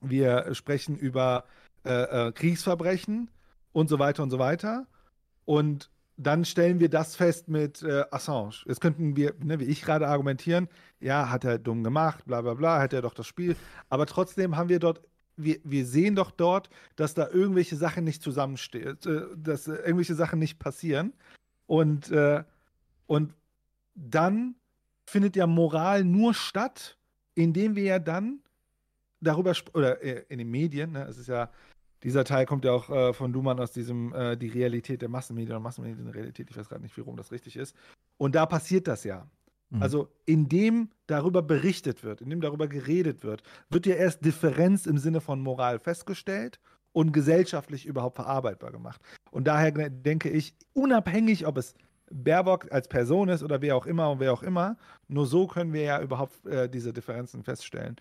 wir 0.00 0.54
sprechen 0.54 0.96
über 0.96 1.44
äh, 1.84 2.28
äh, 2.28 2.32
Kriegsverbrechen 2.32 3.30
und 3.72 3.88
so 3.88 3.98
weiter 3.98 4.22
und 4.22 4.30
so 4.30 4.38
weiter. 4.38 4.86
Und 5.44 5.90
dann 6.16 6.44
stellen 6.44 6.80
wir 6.80 6.88
das 6.88 7.16
fest 7.16 7.48
mit 7.48 7.82
äh, 7.82 8.04
Assange. 8.10 8.62
Jetzt 8.66 8.80
könnten 8.80 9.16
wir, 9.16 9.34
ne, 9.42 9.58
wie 9.60 9.64
ich 9.64 9.82
gerade 9.82 10.06
argumentieren, 10.08 10.68
ja, 11.00 11.30
hat 11.30 11.44
er 11.44 11.58
dumm 11.58 11.82
gemacht, 11.82 12.24
bla 12.26 12.42
bla 12.42 12.54
bla, 12.54 12.80
hat 12.80 12.92
er 12.92 13.02
doch 13.02 13.14
das 13.14 13.26
Spiel. 13.26 13.56
Aber 13.88 14.06
trotzdem 14.06 14.56
haben 14.56 14.68
wir 14.68 14.78
dort, 14.78 15.00
wir, 15.36 15.58
wir 15.64 15.86
sehen 15.86 16.14
doch 16.14 16.30
dort, 16.30 16.68
dass 16.96 17.14
da 17.14 17.28
irgendwelche 17.28 17.76
Sachen 17.76 18.04
nicht 18.04 18.22
zusammenstehen, 18.22 18.98
äh, 19.06 19.22
dass 19.36 19.68
äh, 19.68 19.74
irgendwelche 19.74 20.14
Sachen 20.14 20.38
nicht 20.38 20.58
passieren. 20.58 21.12
Und, 21.66 22.10
äh, 22.10 22.44
und 23.06 23.34
dann 23.94 24.54
findet 25.06 25.36
ja 25.36 25.46
Moral 25.46 26.04
nur 26.04 26.34
statt, 26.34 26.98
indem 27.34 27.76
wir 27.76 27.84
ja 27.84 27.98
dann 27.98 28.40
darüber, 29.20 29.54
oder 29.74 30.02
äh, 30.02 30.24
in 30.28 30.38
den 30.38 30.50
Medien, 30.50 30.92
ne, 30.92 31.04
es 31.04 31.16
ist 31.16 31.28
ja, 31.28 31.50
dieser 32.02 32.24
Teil 32.24 32.46
kommt 32.46 32.64
ja 32.64 32.72
auch 32.72 32.90
äh, 32.90 33.12
von 33.12 33.32
Luhmann 33.32 33.60
aus 33.60 33.72
diesem, 33.72 34.12
äh, 34.14 34.36
die 34.36 34.48
Realität 34.48 35.02
der 35.02 35.08
Massenmedien 35.08 35.52
oder 35.52 35.60
Massenmedienrealität, 35.60 36.50
ich 36.50 36.56
weiß 36.56 36.68
gerade 36.68 36.82
nicht, 36.82 36.96
wie 36.96 37.02
rum 37.02 37.16
das 37.16 37.32
richtig 37.32 37.56
ist. 37.56 37.76
Und 38.18 38.34
da 38.34 38.46
passiert 38.46 38.88
das 38.88 39.04
ja. 39.04 39.26
Mhm. 39.70 39.82
Also 39.82 40.08
indem 40.26 40.90
darüber 41.06 41.42
berichtet 41.42 42.04
wird, 42.04 42.20
indem 42.20 42.40
darüber 42.40 42.68
geredet 42.68 43.24
wird, 43.24 43.42
wird 43.70 43.86
ja 43.86 43.94
erst 43.94 44.24
Differenz 44.24 44.86
im 44.86 44.98
Sinne 44.98 45.20
von 45.20 45.40
Moral 45.40 45.78
festgestellt 45.78 46.60
und 46.92 47.12
gesellschaftlich 47.12 47.86
überhaupt 47.86 48.16
verarbeitbar 48.16 48.70
gemacht. 48.70 49.00
Und 49.30 49.46
daher 49.46 49.70
denke 49.72 50.28
ich, 50.28 50.54
unabhängig, 50.74 51.46
ob 51.46 51.56
es 51.56 51.74
Baerbock 52.10 52.70
als 52.70 52.88
Person 52.88 53.30
ist 53.30 53.42
oder 53.42 53.62
wer 53.62 53.76
auch 53.76 53.86
immer 53.86 54.10
und 54.10 54.20
wer 54.20 54.32
auch 54.32 54.42
immer, 54.42 54.76
nur 55.08 55.26
so 55.26 55.46
können 55.46 55.72
wir 55.72 55.82
ja 55.82 56.02
überhaupt 56.02 56.44
äh, 56.46 56.68
diese 56.68 56.92
Differenzen 56.92 57.42
feststellen. 57.42 57.96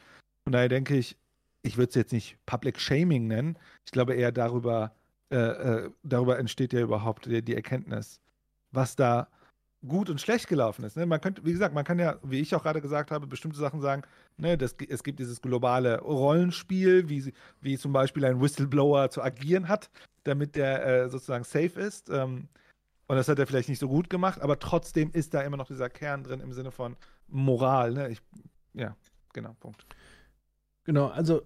Und 0.45 0.53
daher 0.53 0.67
denke 0.67 0.97
ich, 0.97 1.17
ich 1.63 1.77
würde 1.77 1.89
es 1.89 1.95
jetzt 1.95 2.13
nicht 2.13 2.37
Public 2.45 2.79
Shaming 2.79 3.27
nennen. 3.27 3.57
Ich 3.85 3.91
glaube 3.91 4.15
eher 4.15 4.31
darüber, 4.31 4.93
äh, 5.29 5.35
äh, 5.37 5.91
darüber 6.03 6.39
entsteht 6.39 6.73
ja 6.73 6.81
überhaupt 6.81 7.25
die, 7.25 7.41
die, 7.41 7.55
Erkenntnis, 7.55 8.19
was 8.71 8.95
da 8.95 9.27
gut 9.87 10.09
und 10.09 10.21
schlecht 10.21 10.47
gelaufen 10.47 10.83
ist. 10.85 10.95
Ne? 10.95 11.05
Man 11.05 11.21
könnte, 11.21 11.43
wie 11.43 11.51
gesagt, 11.51 11.73
man 11.73 11.83
kann 11.83 11.99
ja, 11.99 12.17
wie 12.23 12.39
ich 12.39 12.53
auch 12.55 12.63
gerade 12.63 12.81
gesagt 12.81 13.11
habe, 13.11 13.27
bestimmte 13.27 13.57
Sachen 13.57 13.81
sagen. 13.81 14.03
Ne, 14.37 14.57
das, 14.57 14.75
es 14.89 15.03
gibt 15.03 15.19
dieses 15.19 15.41
globale 15.41 15.99
Rollenspiel, 16.01 17.09
wie, 17.09 17.33
wie 17.61 17.77
zum 17.77 17.91
Beispiel 17.93 18.25
ein 18.25 18.41
Whistleblower 18.41 19.09
zu 19.09 19.21
agieren 19.21 19.67
hat, 19.67 19.89
damit 20.23 20.55
der 20.55 20.85
äh, 20.85 21.09
sozusagen 21.09 21.43
safe 21.43 21.79
ist. 21.79 22.09
Ähm, 22.09 22.47
und 23.07 23.17
das 23.17 23.27
hat 23.27 23.39
er 23.39 23.47
vielleicht 23.47 23.69
nicht 23.69 23.79
so 23.79 23.89
gut 23.89 24.09
gemacht, 24.09 24.39
aber 24.41 24.57
trotzdem 24.57 25.11
ist 25.11 25.33
da 25.33 25.41
immer 25.41 25.57
noch 25.57 25.67
dieser 25.67 25.89
Kern 25.89 26.23
drin 26.23 26.39
im 26.39 26.53
Sinne 26.53 26.71
von 26.71 26.95
Moral. 27.27 27.91
Ne? 27.91 28.09
Ich, 28.09 28.21
ja, 28.73 28.95
genau, 29.33 29.53
Punkt. 29.59 29.85
Genau, 30.83 31.07
also 31.07 31.41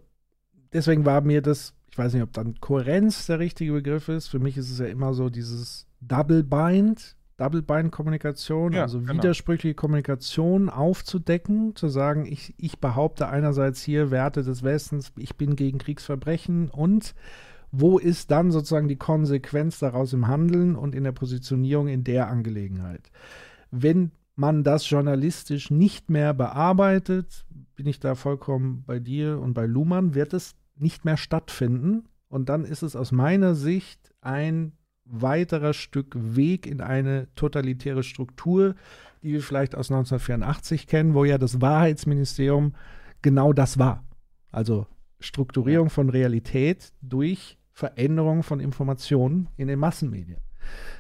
deswegen 0.74 1.06
war 1.06 1.22
mir 1.22 1.42
das, 1.42 1.74
ich 1.90 1.98
weiß 1.98 2.14
nicht, 2.14 2.24
ob 2.24 2.34
dann 2.34 2.60
Kohärenz 2.60 3.26
der 3.28 3.40
richtige 3.40 3.74
Begriff 3.74 4.10
ist. 4.10 4.28
Für 4.28 4.40
mich 4.40 4.58
ist 4.58 4.72
es 4.72 4.80
ja 4.80 4.88
immer 4.88 5.14
so 5.14 5.30
dieses 5.30 5.88
Double 6.02 6.44
Bind, 6.44 7.16
Double 7.38 7.62
Bind 7.62 7.92
Kommunikation, 7.92 8.74
ja, 8.74 8.84
also 8.84 9.00
genau. 9.00 9.16
widersprüchliche 9.16 9.76
Kommunikation 9.76 10.70
aufzudecken, 10.70 11.76
zu 11.76 11.90
sagen, 11.90 12.26
ich, 12.26 12.54
ich 12.58 12.80
behaupte 12.80 13.28
einerseits 13.28 13.82
hier 13.82 14.10
Werte 14.10 14.44
des 14.44 14.64
Westens, 14.64 15.12
ich 15.18 15.36
bin 15.36 15.56
gegen 15.56 15.78
Kriegsverbrechen 15.78 16.70
und 16.70 17.14
wo 17.72 17.98
ist 17.98 18.32
dann 18.32 18.52
sozusagen 18.52 18.88
die 18.88 18.96
Konsequenz 18.96 19.80
daraus 19.80 20.14
im 20.14 20.28
Handeln 20.28 20.78
und 20.78 20.96
in 20.96 21.04
der 21.04 21.12
Positionierung 21.12 21.90
in 21.90 22.06
der 22.06 22.30
Angelegenheit? 22.30 23.12
Wenn 23.70 24.12
man 24.36 24.64
das 24.64 24.90
journalistisch 24.90 25.72
nicht 25.72 26.10
mehr 26.10 26.34
bearbeitet, 26.34 27.46
bin 27.76 27.88
ich 27.88 28.00
da 28.00 28.16
vollkommen 28.16 28.84
bei 28.86 29.00
dir 29.00 29.40
und 29.40 29.54
bei 29.54 29.66
Luhmann, 29.66 30.16
wird 30.16 30.34
es 30.34 30.56
nicht 30.76 31.06
mehr 31.06 31.17
stattfinden. 31.17 32.06
Und 32.28 32.49
dann 32.49 32.66
ist 32.66 32.82
es 32.82 32.96
aus 32.96 33.12
meiner 33.12 33.56
Sicht 33.56 34.14
ein 34.22 34.74
weiterer 35.06 35.74
Stück 35.74 36.16
Weg 36.17 36.66
in 36.66 36.82
eine 36.82 37.28
totalitäre 37.35 38.03
Struktur, 38.03 38.76
die 39.22 39.33
wir 39.33 39.42
vielleicht 39.42 39.76
aus 39.76 39.92
1984 39.92 40.88
kennen, 40.88 41.14
wo 41.14 41.26
ja 41.26 41.38
das 41.38 41.62
Wahrheitsministerium 41.62 42.74
genau 43.22 43.53
das 43.53 43.78
war. 43.78 44.03
Also 44.51 44.88
Strukturierung 45.19 45.90
von 45.90 46.10
Realität 46.10 46.94
durch 47.01 47.58
Veränderung 47.72 48.44
von 48.44 48.60
Informationen 48.60 49.49
in 49.58 49.67
den 49.67 49.80
Massenmedien. 49.80 50.40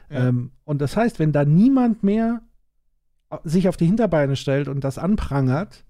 Ja. 0.09 0.27
Ähm, 0.27 0.51
und 0.63 0.81
das 0.81 0.95
heißt, 0.97 1.19
wenn 1.19 1.31
da 1.31 1.45
niemand 1.45 2.03
mehr 2.03 2.41
sich 3.43 3.67
auf 3.67 3.77
die 3.77 3.85
Hinterbeine 3.85 4.35
stellt 4.35 4.67
und 4.67 4.83
das 4.83 4.97
anprangert, 4.97 5.83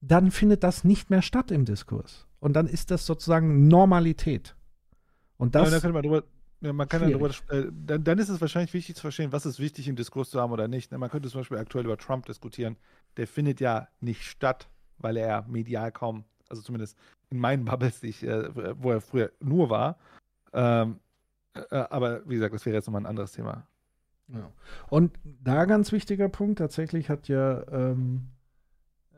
dann 0.00 0.30
findet 0.30 0.62
das 0.62 0.84
nicht 0.84 1.10
mehr 1.10 1.22
statt 1.22 1.50
im 1.50 1.64
Diskurs. 1.64 2.26
Und 2.40 2.54
dann 2.54 2.66
ist 2.66 2.90
das 2.90 3.06
sozusagen 3.06 3.68
Normalität. 3.68 4.54
Und 5.36 5.54
das. 5.54 5.82
Ja, 5.82 5.90
man, 5.90 6.02
drüber, 6.02 6.24
ja, 6.60 6.72
man 6.72 6.88
kann 6.88 7.02
darüber, 7.02 7.30
äh, 7.48 7.66
dann, 7.72 8.04
dann, 8.04 8.18
ist 8.18 8.28
es 8.28 8.40
wahrscheinlich 8.40 8.74
wichtig 8.74 8.96
zu 8.96 9.02
verstehen, 9.02 9.32
was 9.32 9.46
ist 9.46 9.58
wichtig 9.58 9.88
im 9.88 9.96
Diskurs 9.96 10.30
zu 10.30 10.40
haben 10.40 10.52
oder 10.52 10.68
nicht. 10.68 10.92
Man 10.92 11.10
könnte 11.10 11.28
zum 11.28 11.40
Beispiel 11.40 11.58
aktuell 11.58 11.84
über 11.84 11.96
Trump 11.96 12.26
diskutieren. 12.26 12.76
Der 13.16 13.26
findet 13.26 13.60
ja 13.60 13.88
nicht 14.00 14.22
statt, 14.24 14.68
weil 14.98 15.16
er 15.16 15.42
medial 15.48 15.92
kaum, 15.92 16.24
also 16.48 16.62
zumindest 16.62 16.96
in 17.30 17.38
meinen 17.38 17.64
Bubbles, 17.64 18.02
ich, 18.02 18.22
äh, 18.22 18.50
wo 18.80 18.92
er 18.92 19.00
früher 19.00 19.32
nur 19.40 19.70
war. 19.70 19.98
Ähm, 20.52 21.00
äh, 21.54 21.76
aber 21.76 22.28
wie 22.28 22.34
gesagt, 22.34 22.54
das 22.54 22.64
wäre 22.66 22.76
jetzt 22.76 22.86
nochmal 22.86 23.02
ein 23.02 23.06
anderes 23.06 23.32
Thema. 23.32 23.66
Ja. 24.28 24.50
Und 24.90 25.18
da 25.22 25.64
ganz 25.64 25.92
wichtiger 25.92 26.28
Punkt, 26.28 26.58
tatsächlich 26.58 27.08
hat 27.08 27.28
ja 27.28 27.66
ähm, 27.70 28.28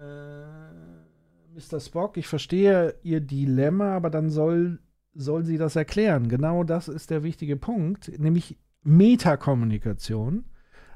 äh, 0.00 1.54
Mr. 1.54 1.81
Spock, 1.81 2.16
ich 2.16 2.26
verstehe 2.26 2.94
Ihr 3.02 3.20
Dilemma, 3.20 3.94
aber 3.94 4.10
dann 4.10 4.31
soll, 4.31 4.81
soll 5.15 5.44
sie 5.44 5.58
das 5.58 5.76
erklären. 5.76 6.28
Genau 6.28 6.65
das 6.65 6.88
ist 6.88 7.10
der 7.10 7.22
wichtige 7.22 7.56
Punkt, 7.56 8.18
nämlich 8.18 8.58
Metakommunikation. 8.83 10.44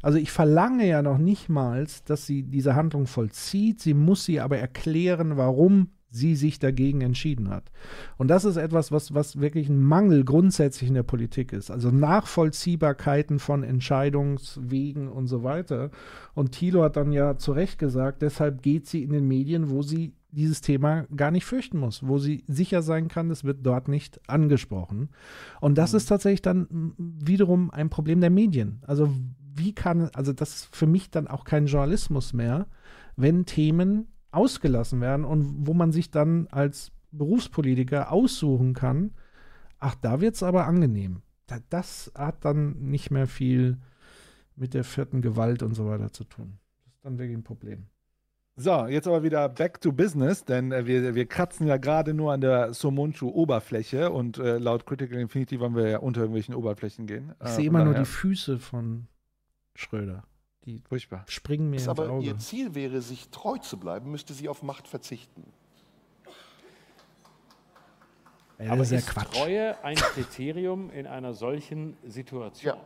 Also 0.03 0.19
ich 0.19 0.31
verlange 0.31 0.87
ja 0.87 1.03
noch 1.03 1.19
nicht 1.19 1.49
mal, 1.49 1.87
dass 2.07 2.27
sie 2.27 2.43
diese 2.43 2.75
Handlung 2.75 3.07
vollzieht, 3.07 3.81
sie 3.81 3.95
muss 3.95 4.25
sie 4.25 4.41
aber 4.41 4.59
erklären, 4.59 5.37
warum 5.37 5.91
sie 6.15 6.37
sich 6.37 6.59
dagegen 6.59 7.01
entschieden 7.01 7.51
hat. 7.51 7.71
Und 8.17 8.29
das 8.29 8.45
ist 8.45 8.57
etwas, 8.57 8.93
was, 8.93 9.15
was 9.15 9.41
wirklich 9.41 9.69
ein 9.69 9.83
Mangel 9.83 10.25
grundsätzlich 10.25 10.89
in 10.89 10.95
der 10.95 11.03
Politik 11.03 11.53
ist. 11.53 11.71
Also 11.71 11.91
Nachvollziehbarkeiten 11.91 13.39
von 13.39 13.63
Entscheidungswegen 13.63 15.09
und 15.09 15.27
so 15.27 15.43
weiter. 15.43 15.91
Und 16.35 16.53
Thilo 16.53 16.83
hat 16.83 16.97
dann 16.97 17.13
ja 17.13 17.37
zu 17.37 17.53
Recht 17.53 17.79
gesagt, 17.79 18.23
deshalb 18.23 18.63
geht 18.63 18.87
sie 18.87 19.03
in 19.03 19.11
den 19.11 19.27
Medien, 19.27 19.71
wo 19.71 19.83
sie 19.83 20.15
dieses 20.31 20.61
Thema 20.61 21.07
gar 21.17 21.31
nicht 21.31 21.45
fürchten 21.45 21.79
muss, 21.79 22.07
wo 22.07 22.19
sie 22.19 22.45
sicher 22.47 22.83
sein 22.83 23.09
kann, 23.09 23.31
es 23.31 23.45
wird 23.45 23.65
dort 23.65 23.89
nicht 23.89 24.21
angesprochen. 24.29 25.11
Und 25.61 25.79
das 25.79 25.93
mhm. 25.93 25.97
ist 25.99 26.07
tatsächlich 26.07 26.43
dann 26.43 26.95
wiederum 26.99 27.71
ein 27.71 27.89
Problem 27.89 28.21
der 28.21 28.31
Medien. 28.31 28.83
Also 28.87 29.11
wie 29.55 29.73
kann, 29.73 30.11
also 30.13 30.33
das 30.33 30.55
ist 30.55 30.77
für 30.77 30.87
mich 30.87 31.11
dann 31.11 31.29
auch 31.29 31.45
kein 31.45 31.67
Journalismus 31.67 32.33
mehr, 32.33 32.67
wenn 33.17 33.47
Themen 33.47 34.09
ausgelassen 34.35 35.01
werden 35.01 35.25
und 35.25 35.67
wo 35.67 35.75
man 35.75 35.93
sich 35.93 36.11
dann 36.11 36.47
als 36.51 36.93
Berufspolitiker 37.13 38.11
aussuchen 38.13 38.75
kann, 38.75 39.13
ach, 39.79 39.95
da 39.95 40.21
wird 40.21 40.35
es 40.35 40.43
aber 40.43 40.67
angenehm. 40.67 41.23
Das 41.69 42.11
hat 42.17 42.45
dann 42.45 42.79
nicht 42.81 43.11
mehr 43.11 43.27
viel 43.27 43.79
mit 44.57 44.75
der 44.75 44.85
vierten 44.85 45.21
Gewalt 45.21 45.63
und 45.63 45.75
so 45.75 45.87
weiter 45.87 46.13
zu 46.13 46.25
tun. 46.25 46.59
Das 46.85 46.95
ist 46.95 47.05
dann 47.05 47.19
wirklich 47.19 47.37
ein 47.37 47.45
Problem. 47.45 47.87
So, 48.57 48.87
jetzt 48.87 49.09
aber 49.09 49.25
wieder 49.25 49.49
back 49.49 49.81
to 49.81 49.91
business, 49.91 50.45
denn 50.45 50.71
äh, 50.71 50.87
wir, 50.87 51.17
wir 51.17 51.27
kratzen 51.27 51.67
ja 51.67 51.77
gerade 51.77 52.15
nur 52.15 52.33
an 52.33 52.41
der 52.41 52.73
Somunchu-Oberfläche 52.73 54.11
und 54.11 54.39
äh, 54.39 54.59
laut 54.59 54.87
Critical 54.87 55.19
Infinity 55.19 55.59
wollen 55.59 55.75
wir 55.75 55.89
ja 55.89 55.99
unter 55.99 56.21
irgendwelchen 56.21 56.55
Oberflächen 56.55 57.07
gehen. 57.07 57.35
Ich 57.41 57.49
äh, 57.49 57.53
sehe 57.55 57.67
immer 57.67 57.85
nur 57.85 57.95
die 57.95 58.05
Füße 58.05 58.61
von 58.61 59.09
Schröder. 59.75 60.23
Die 60.65 60.81
Furchtbar. 60.89 61.25
springen 61.29 61.71
mir 61.71 61.77
ins 61.77 61.89
aber 61.89 62.09
Auge. 62.09 62.25
ihr 62.25 62.39
Ziel 62.39 62.75
wäre, 62.75 63.03
sich 63.03 63.29
treu 63.29 63.59
zu 63.59 63.79
bleiben, 63.79 64.11
müsste 64.11 64.33
sie 64.33 64.49
auf 64.49 64.63
Macht 64.63 64.89
verzichten. 64.89 65.45
Ja, 68.59 68.73
aber 68.73 68.83
ist, 68.83 68.93
ist 68.93 69.09
Treue 69.09 69.83
ein 69.85 69.97
Kriterium 69.97 70.91
in 70.91 71.07
einer 71.07 71.35
solchen 71.35 71.97
Situation? 72.05 72.77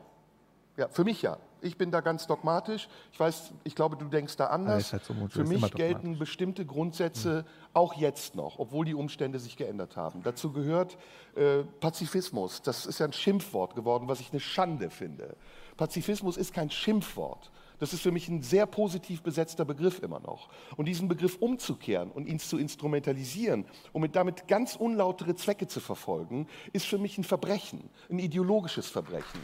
Ja. 0.76 0.84
ja, 0.84 0.88
für 0.88 1.04
mich 1.04 1.22
ja. 1.22 1.38
Ich 1.60 1.76
bin 1.76 1.90
da 1.90 2.00
ganz 2.00 2.26
dogmatisch. 2.28 2.88
Ich 3.12 3.18
weiß, 3.18 3.52
ich 3.64 3.74
glaube, 3.74 3.96
du 3.96 4.04
denkst 4.06 4.36
da 4.36 4.46
anders. 4.46 4.92
Halt 4.92 5.04
so 5.04 5.14
Für 5.28 5.42
mich 5.42 5.72
gelten 5.72 6.16
bestimmte 6.16 6.64
Grundsätze 6.64 7.42
mhm. 7.42 7.70
auch 7.74 7.94
jetzt 7.94 8.36
noch, 8.36 8.60
obwohl 8.60 8.84
die 8.84 8.94
Umstände 8.94 9.40
sich 9.40 9.56
geändert 9.56 9.96
haben. 9.96 10.22
Dazu 10.22 10.52
gehört 10.52 10.96
äh, 11.34 11.64
Pazifismus. 11.80 12.62
Das 12.62 12.86
ist 12.86 13.00
ja 13.00 13.06
ein 13.06 13.12
Schimpfwort 13.12 13.74
geworden, 13.74 14.06
was 14.06 14.20
ich 14.20 14.30
eine 14.30 14.40
Schande 14.40 14.88
finde. 14.88 15.36
Pazifismus 15.76 16.36
ist 16.36 16.54
kein 16.54 16.70
Schimpfwort. 16.70 17.50
Das 17.78 17.92
ist 17.92 18.02
für 18.02 18.10
mich 18.10 18.28
ein 18.28 18.42
sehr 18.42 18.66
positiv 18.66 19.22
besetzter 19.22 19.64
Begriff 19.64 20.02
immer 20.02 20.20
noch. 20.20 20.48
Und 20.76 20.86
diesen 20.86 21.08
Begriff 21.08 21.36
umzukehren 21.40 22.10
und 22.10 22.26
ihn 22.26 22.38
zu 22.38 22.58
instrumentalisieren, 22.58 23.66
um 23.92 24.10
damit 24.10 24.48
ganz 24.48 24.76
unlautere 24.76 25.34
Zwecke 25.36 25.66
zu 25.66 25.80
verfolgen, 25.80 26.46
ist 26.72 26.86
für 26.86 26.98
mich 26.98 27.18
ein 27.18 27.24
Verbrechen, 27.24 27.90
ein 28.10 28.18
ideologisches 28.18 28.88
Verbrechen. 28.88 29.40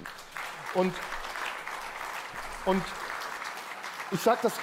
Und, 0.74 0.92
und 2.66 2.82
ich 4.10 4.20
sage 4.20 4.38
das, 4.42 4.58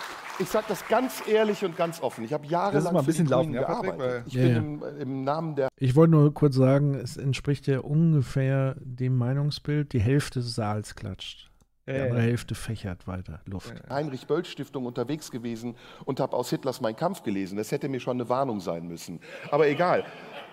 sag 0.49 0.67
das 0.67 0.87
ganz 0.87 1.23
ehrlich 1.27 1.63
und 1.63 1.77
ganz 1.77 2.01
offen. 2.01 2.23
Ich 2.23 2.33
habe 2.33 2.45
jahrelang 2.47 2.95
ein 2.95 3.05
bisschen 3.05 3.27
laufen, 3.27 3.53
ja, 3.53 3.61
gearbeitet. 3.61 4.23
ich 4.27 4.33
ja, 4.33 4.43
bin 4.43 4.51
ja. 4.53 4.87
Im, 4.89 5.01
Im, 5.01 5.23
Namen 5.23 5.55
der. 5.55 5.69
Ich 5.77 5.95
wollte 5.95 6.11
nur 6.11 6.33
kurz 6.33 6.55
sagen, 6.55 6.95
es 6.95 7.17
entspricht 7.17 7.67
ja 7.67 7.79
ungefähr 7.79 8.75
dem 8.79 9.17
Meinungsbild, 9.17 9.93
die 9.93 10.01
Hälfte 10.01 10.39
des 10.39 10.55
Saals 10.55 10.95
klatscht. 10.95 11.51
Die 11.88 11.94
andere 11.94 12.19
äh, 12.19 12.24
Hälfte 12.24 12.56
fächert 12.56 13.08
weiter 13.08 13.42
Luft. 13.46 13.74
Heinrich 13.90 14.28
Böll 14.28 14.46
Stiftung 14.46 14.85
unterwegs 14.85 15.31
gewesen 15.31 15.76
und 16.06 16.19
habe 16.19 16.35
aus 16.35 16.49
Hitlers 16.49 16.81
Mein 16.81 16.96
Kampf 16.96 17.24
gelesen. 17.24 17.58
Das 17.58 17.72
hätte 17.72 17.90
mir 17.90 17.99
schon 17.99 18.17
eine 18.17 18.30
Warnung 18.30 18.60
sein 18.60 18.88
müssen. 18.88 19.19
Aber 19.49 19.67
egal. 19.67 20.06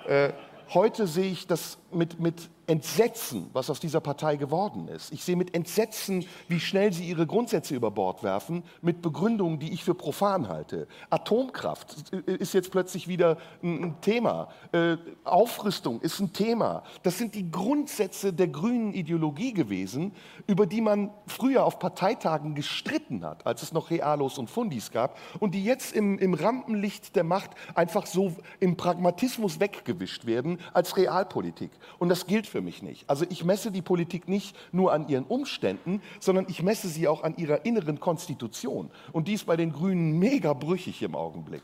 Äh, 0.07 0.33
heute 0.73 1.07
sehe 1.07 1.31
ich 1.31 1.47
das 1.47 1.79
mit, 1.93 2.21
mit 2.21 2.51
Entsetzen, 2.69 3.49
was 3.55 3.71
aus 3.71 3.81
dieser 3.81 4.01
Partei 4.01 4.37
geworden 4.37 4.89
ist. 4.89 5.11
Ich 5.11 5.25
sehe 5.25 5.37
mit 5.37 5.55
Entsetzen, 5.55 6.27
wie 6.49 6.61
schnell 6.61 6.93
sie 6.93 7.09
ihre 7.09 7.27
Grundsätze 7.27 7.75
über 7.75 7.91
Bord 7.91 8.23
werfen, 8.23 8.63
mit 8.83 9.01
Begründungen, 9.01 9.59
die 9.59 9.73
ich 9.73 9.83
für 9.83 9.95
profan 9.95 10.49
halte. 10.49 10.87
Atomkraft 11.09 12.13
ist 12.27 12.53
jetzt 12.53 12.71
plötzlich 12.71 13.09
wieder 13.09 13.39
ein 13.63 13.97
Thema. 14.03 14.49
Äh, 14.73 14.99
Aufrüstung 15.25 16.03
ist 16.03 16.21
ein 16.21 16.35
Thema. 16.35 16.83
Das 17.03 17.17
sind 17.17 17.35
die 17.35 17.51
Grundsätze 17.51 18.35
der 18.35 18.49
grünen 18.49 18.93
Ideologie 18.93 19.55
gewesen, 19.55 20.13
über 20.47 20.67
die 20.67 20.83
man 20.83 21.11
früher 21.27 21.65
auf 21.65 21.79
Parteitagen 21.79 22.55
gestritten 22.55 23.25
hat, 23.25 23.47
als 23.47 23.63
es 23.63 23.73
noch 23.73 23.89
Realos 23.89 24.37
und 24.37 24.51
Fundis 24.51 24.91
gab, 24.91 25.17
und 25.41 25.55
die 25.55 25.65
jetzt 25.65 25.95
im, 25.95 26.19
im 26.19 26.35
Rampenlicht 26.35 27.17
der 27.17 27.25
Macht 27.25 27.53
einfach 27.75 28.05
so 28.05 28.37
im 28.61 28.77
Pragmatismus 28.77 29.59
weggewischt 29.59 30.27
werden 30.27 30.59
als 30.75 30.99
Realpolitik. 30.99 31.71
Und 31.99 32.09
das 32.09 32.27
gilt 32.27 32.47
für 32.47 32.61
mich 32.61 32.83
nicht. 32.83 33.09
Also 33.09 33.25
ich 33.29 33.45
messe 33.45 33.71
die 33.71 33.83
Politik 33.83 34.29
nicht 34.29 34.57
nur 34.73 34.93
an 34.93 35.09
ihren 35.09 35.25
Umständen, 35.25 36.03
sondern 36.21 36.47
ich 36.49 36.63
messe 36.63 36.89
sie 36.89 37.09
auch 37.09 37.23
an 37.23 37.37
ihrer 37.37 37.65
inneren 37.65 38.01
Konstitution. 38.01 38.91
Und 39.13 39.29
die 39.29 39.35
ist 39.35 39.47
bei 39.47 39.57
den 39.57 39.73
Grünen 39.73 40.19
mega 40.19 40.53
brüchig 40.53 41.03
im 41.03 41.15
Augenblick. 41.15 41.63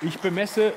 Ich 0.00 0.20
bemesse 0.20 0.72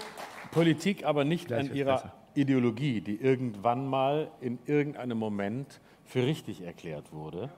Politik 0.51 1.05
aber 1.05 1.23
nicht 1.23 1.51
an 1.53 1.73
ihrer 1.73 2.11
Ideologie, 2.33 3.01
die 3.01 3.15
irgendwann 3.15 3.87
mal 3.87 4.31
in 4.41 4.57
irgendeinem 4.65 5.17
Moment 5.17 5.79
für 6.05 6.25
richtig 6.25 6.61
erklärt 6.61 7.11
wurde. 7.13 7.49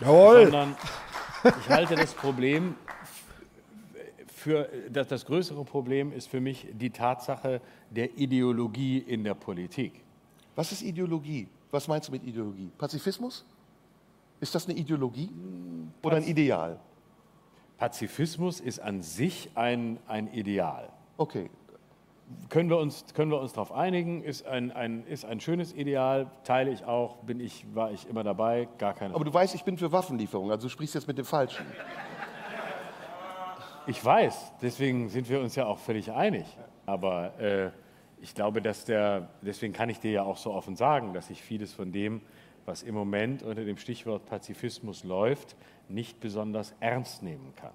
Jawohl. 0.00 0.44
Sondern 0.44 0.76
ich 1.60 1.68
halte 1.68 1.94
das 1.94 2.14
Problem 2.14 2.74
für 4.46 4.68
das, 4.90 5.08
das 5.08 5.26
größere 5.26 5.64
Problem 5.64 6.12
ist 6.12 6.28
für 6.28 6.40
mich 6.40 6.68
die 6.72 6.90
Tatsache 6.90 7.60
der 7.90 8.16
Ideologie 8.16 8.98
in 8.98 9.24
der 9.24 9.34
Politik. 9.34 10.04
Was 10.54 10.70
ist 10.70 10.82
Ideologie? 10.82 11.48
Was 11.72 11.88
meinst 11.88 12.06
du 12.06 12.12
mit 12.12 12.22
Ideologie? 12.22 12.70
Pazifismus? 12.78 13.44
Ist 14.38 14.54
das 14.54 14.68
eine 14.68 14.78
Ideologie 14.78 15.30
oder 16.00 16.18
ein 16.18 16.22
Ideal? 16.22 16.78
Pazifismus 17.76 18.60
ist 18.60 18.78
an 18.78 19.02
sich 19.02 19.50
ein, 19.56 19.98
ein 20.06 20.32
Ideal. 20.32 20.90
Okay. 21.16 21.50
Können 22.48 22.70
wir 22.70 22.78
uns, 22.78 23.04
können 23.14 23.32
wir 23.32 23.40
uns 23.40 23.52
darauf 23.52 23.72
einigen? 23.72 24.22
Ist 24.22 24.46
ein, 24.46 24.70
ein, 24.70 25.04
ist 25.08 25.24
ein 25.24 25.40
schönes 25.40 25.74
Ideal, 25.74 26.30
teile 26.44 26.70
ich 26.70 26.84
auch, 26.84 27.16
bin 27.16 27.40
ich, 27.40 27.66
war 27.74 27.90
ich 27.90 28.08
immer 28.08 28.22
dabei, 28.22 28.68
gar 28.78 28.94
keine 28.94 29.12
Aber 29.12 29.24
du 29.24 29.34
weißt, 29.34 29.56
ich 29.56 29.64
bin 29.64 29.76
für 29.76 29.90
Waffenlieferung, 29.90 30.52
also 30.52 30.68
du 30.68 30.70
sprichst 30.70 30.94
jetzt 30.94 31.08
mit 31.08 31.18
dem 31.18 31.24
Falschen. 31.24 31.66
Ich 33.88 34.04
weiß, 34.04 34.52
deswegen 34.62 35.08
sind 35.08 35.28
wir 35.28 35.40
uns 35.40 35.54
ja 35.54 35.66
auch 35.66 35.78
völlig 35.78 36.10
einig. 36.10 36.44
Aber 36.86 37.38
äh, 37.38 37.70
ich 38.20 38.34
glaube, 38.34 38.60
dass 38.60 38.84
der, 38.84 39.28
deswegen 39.42 39.72
kann 39.72 39.88
ich 39.88 40.00
dir 40.00 40.10
ja 40.10 40.22
auch 40.24 40.36
so 40.36 40.52
offen 40.52 40.74
sagen, 40.74 41.12
dass 41.12 41.30
ich 41.30 41.40
vieles 41.40 41.72
von 41.72 41.92
dem, 41.92 42.20
was 42.64 42.82
im 42.82 42.96
Moment 42.96 43.44
unter 43.44 43.64
dem 43.64 43.76
Stichwort 43.76 44.26
Pazifismus 44.26 45.04
läuft, 45.04 45.54
nicht 45.88 46.18
besonders 46.18 46.74
ernst 46.80 47.22
nehmen 47.22 47.52
kann. 47.54 47.70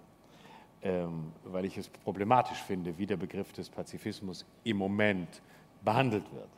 Ähm, 0.83 1.31
weil 1.45 1.63
ich 1.63 1.77
es 1.77 1.87
problematisch 1.87 2.57
finde, 2.57 2.97
wie 2.97 3.05
der 3.05 3.15
Begriff 3.15 3.53
des 3.53 3.69
Pazifismus 3.69 4.45
im 4.65 4.77
Moment 4.77 5.41
behandelt 5.81 6.25
wird. 6.33 6.49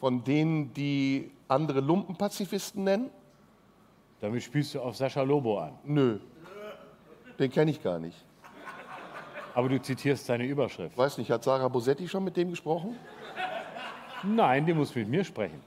Von 0.00 0.24
denen, 0.24 0.72
die 0.74 1.30
andere 1.46 1.80
Lumpenpazifisten 1.80 2.82
nennen? 2.82 3.10
Damit 4.20 4.42
spielst 4.42 4.74
du 4.74 4.80
auf 4.80 4.96
Sascha 4.96 5.22
Lobo 5.22 5.60
an. 5.60 5.78
Nö, 5.84 6.18
den 7.38 7.50
kenne 7.50 7.70
ich 7.70 7.82
gar 7.82 7.98
nicht. 7.98 8.24
Aber 9.54 9.68
du 9.68 9.80
zitierst 9.80 10.26
seine 10.26 10.44
Überschrift. 10.44 10.96
Weiß 10.96 11.18
nicht, 11.18 11.30
hat 11.30 11.44
Sarah 11.44 11.68
Bosetti 11.68 12.08
schon 12.08 12.24
mit 12.24 12.36
dem 12.36 12.50
gesprochen? 12.50 12.96
Nein, 14.22 14.66
die 14.66 14.74
muss 14.74 14.94
mit 14.94 15.08
mir 15.08 15.24
sprechen. 15.24 15.60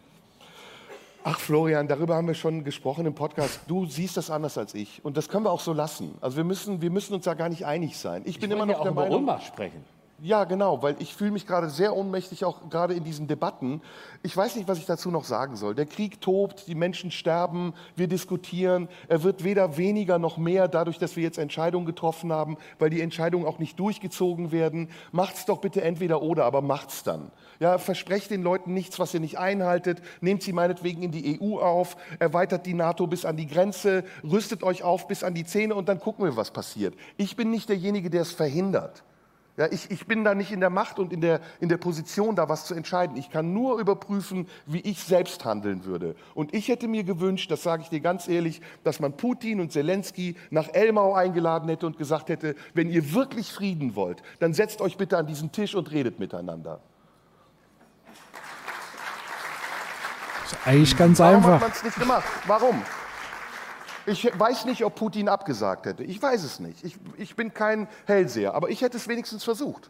Ach 1.25 1.39
Florian, 1.39 1.87
darüber 1.87 2.15
haben 2.15 2.27
wir 2.27 2.33
schon 2.33 2.63
gesprochen 2.65 3.05
im 3.05 3.15
Podcast. 3.15 3.61
Du 3.67 3.85
siehst 3.85 4.17
das 4.17 4.29
anders 4.29 4.57
als 4.57 4.73
ich 4.75 5.03
und 5.05 5.15
das 5.15 5.29
können 5.29 5.45
wir 5.45 5.51
auch 5.51 5.61
so 5.61 5.71
lassen. 5.71 6.15
Also 6.19 6.35
wir 6.37 6.43
müssen, 6.43 6.81
wir 6.81 6.91
müssen 6.91 7.13
uns 7.13 7.23
da 7.23 7.33
gar 7.33 7.47
nicht 7.47 7.65
einig 7.65 7.97
sein. 7.97 8.23
Ich 8.25 8.39
bin 8.39 8.51
ich 8.51 8.55
immer 8.55 8.65
noch 8.65 8.73
ja 8.73 8.79
auch 8.79 8.83
der 8.83 8.91
über 8.91 9.03
Meinung. 9.03 9.19
Ohnmacht 9.19 9.45
sprechen. 9.45 9.83
Ja, 10.25 10.45
genau, 10.45 10.81
weil 10.81 10.95
ich 10.99 11.13
fühle 11.13 11.31
mich 11.31 11.45
gerade 11.45 11.69
sehr 11.69 11.93
ohnmächtig, 11.93 12.45
auch 12.45 12.69
gerade 12.69 12.93
in 12.93 13.03
diesen 13.03 13.27
Debatten. 13.27 13.81
Ich 14.21 14.37
weiß 14.37 14.55
nicht, 14.55 14.69
was 14.69 14.77
ich 14.77 14.85
dazu 14.85 15.11
noch 15.11 15.25
sagen 15.25 15.57
soll. 15.57 15.75
Der 15.75 15.85
Krieg 15.85 16.21
tobt, 16.21 16.65
die 16.67 16.75
Menschen 16.75 17.11
sterben, 17.11 17.73
wir 17.97 18.07
diskutieren. 18.07 18.87
Er 19.09 19.23
wird 19.23 19.43
weder 19.43 19.75
weniger 19.75 20.19
noch 20.19 20.37
mehr 20.37 20.69
dadurch, 20.69 20.97
dass 20.97 21.17
wir 21.17 21.23
jetzt 21.23 21.37
Entscheidungen 21.37 21.85
getroffen 21.85 22.31
haben, 22.31 22.55
weil 22.79 22.89
die 22.89 23.01
Entscheidungen 23.01 23.45
auch 23.45 23.59
nicht 23.59 23.77
durchgezogen 23.77 24.53
werden. 24.53 24.87
Macht's 25.11 25.43
doch 25.43 25.57
bitte 25.57 25.81
entweder 25.81 26.21
oder, 26.21 26.45
aber 26.45 26.61
macht's 26.61 27.03
dann. 27.03 27.29
Ja, 27.59 27.77
versprecht 27.77 28.31
den 28.31 28.43
Leuten 28.43 28.73
nichts, 28.73 28.99
was 28.99 29.13
ihr 29.13 29.19
nicht 29.19 29.39
einhaltet. 29.39 30.01
Nehmt 30.21 30.41
sie 30.41 30.53
meinetwegen 30.53 31.03
in 31.03 31.11
die 31.11 31.41
EU 31.41 31.59
auf, 31.59 31.97
erweitert 32.19 32.65
die 32.65 32.75
NATO 32.75 33.07
bis 33.07 33.25
an 33.25 33.35
die 33.35 33.47
Grenze, 33.47 34.05
rüstet 34.23 34.63
euch 34.63 34.83
auf 34.83 35.05
bis 35.09 35.21
an 35.21 35.33
die 35.33 35.43
Zähne 35.43 35.75
und 35.75 35.89
dann 35.89 35.99
gucken 35.99 36.23
wir, 36.23 36.37
was 36.37 36.51
passiert. 36.51 36.95
Ich 37.17 37.35
bin 37.35 37.51
nicht 37.51 37.67
derjenige, 37.67 38.09
der 38.09 38.21
es 38.21 38.31
verhindert. 38.31 39.03
Ja, 39.55 39.67
ich, 39.71 39.91
ich 39.91 40.07
bin 40.07 40.23
da 40.23 40.33
nicht 40.33 40.51
in 40.51 40.61
der 40.61 40.71
Macht 40.71 40.97
und 40.97 41.13
in 41.13 41.21
der, 41.21 41.39
in 41.59 41.69
der 41.69 41.77
Position, 41.77 42.35
da 42.35 42.49
was 42.49 42.65
zu 42.65 42.73
entscheiden. 42.73 43.15
Ich 43.17 43.29
kann 43.29 43.53
nur 43.53 43.79
überprüfen, 43.79 44.47
wie 44.65 44.79
ich 44.79 45.03
selbst 45.03 45.45
handeln 45.45 45.85
würde. 45.85 46.15
Und 46.33 46.55
ich 46.55 46.69
hätte 46.69 46.87
mir 46.87 47.03
gewünscht, 47.03 47.51
das 47.51 47.61
sage 47.61 47.83
ich 47.83 47.89
dir 47.89 47.99
ganz 47.99 48.27
ehrlich, 48.27 48.61
dass 48.83 48.99
man 48.99 49.15
Putin 49.15 49.61
und 49.61 49.71
Zelensky 49.71 50.35
nach 50.49 50.69
Elmau 50.73 51.13
eingeladen 51.13 51.69
hätte 51.69 51.85
und 51.85 51.99
gesagt 51.99 52.29
hätte, 52.29 52.55
wenn 52.73 52.89
ihr 52.89 53.13
wirklich 53.13 53.51
Frieden 53.51 53.95
wollt, 53.95 54.23
dann 54.39 54.55
setzt 54.55 54.81
euch 54.81 54.97
bitte 54.97 55.19
an 55.19 55.27
diesen 55.27 55.51
Tisch 55.51 55.75
und 55.75 55.91
redet 55.91 56.17
miteinander. 56.17 56.79
Ist 60.45 60.57
eigentlich 60.65 60.97
ganz 60.97 61.19
Warum 61.19 61.35
einfach. 61.35 61.53
hat 61.53 61.61
man 61.61 61.71
es 61.71 61.83
nicht 61.83 61.99
gemacht? 61.99 62.25
Warum? 62.47 62.81
Ich 64.05 64.37
weiß 64.37 64.65
nicht, 64.65 64.83
ob 64.83 64.95
Putin 64.95 65.29
abgesagt 65.29 65.85
hätte. 65.85 66.03
Ich 66.03 66.21
weiß 66.21 66.43
es 66.43 66.59
nicht. 66.59 66.83
Ich, 66.83 66.97
ich 67.17 67.35
bin 67.35 67.53
kein 67.53 67.87
Hellseher, 68.05 68.53
aber 68.53 68.69
ich 68.69 68.81
hätte 68.81 68.97
es 68.97 69.07
wenigstens 69.07 69.43
versucht. 69.43 69.89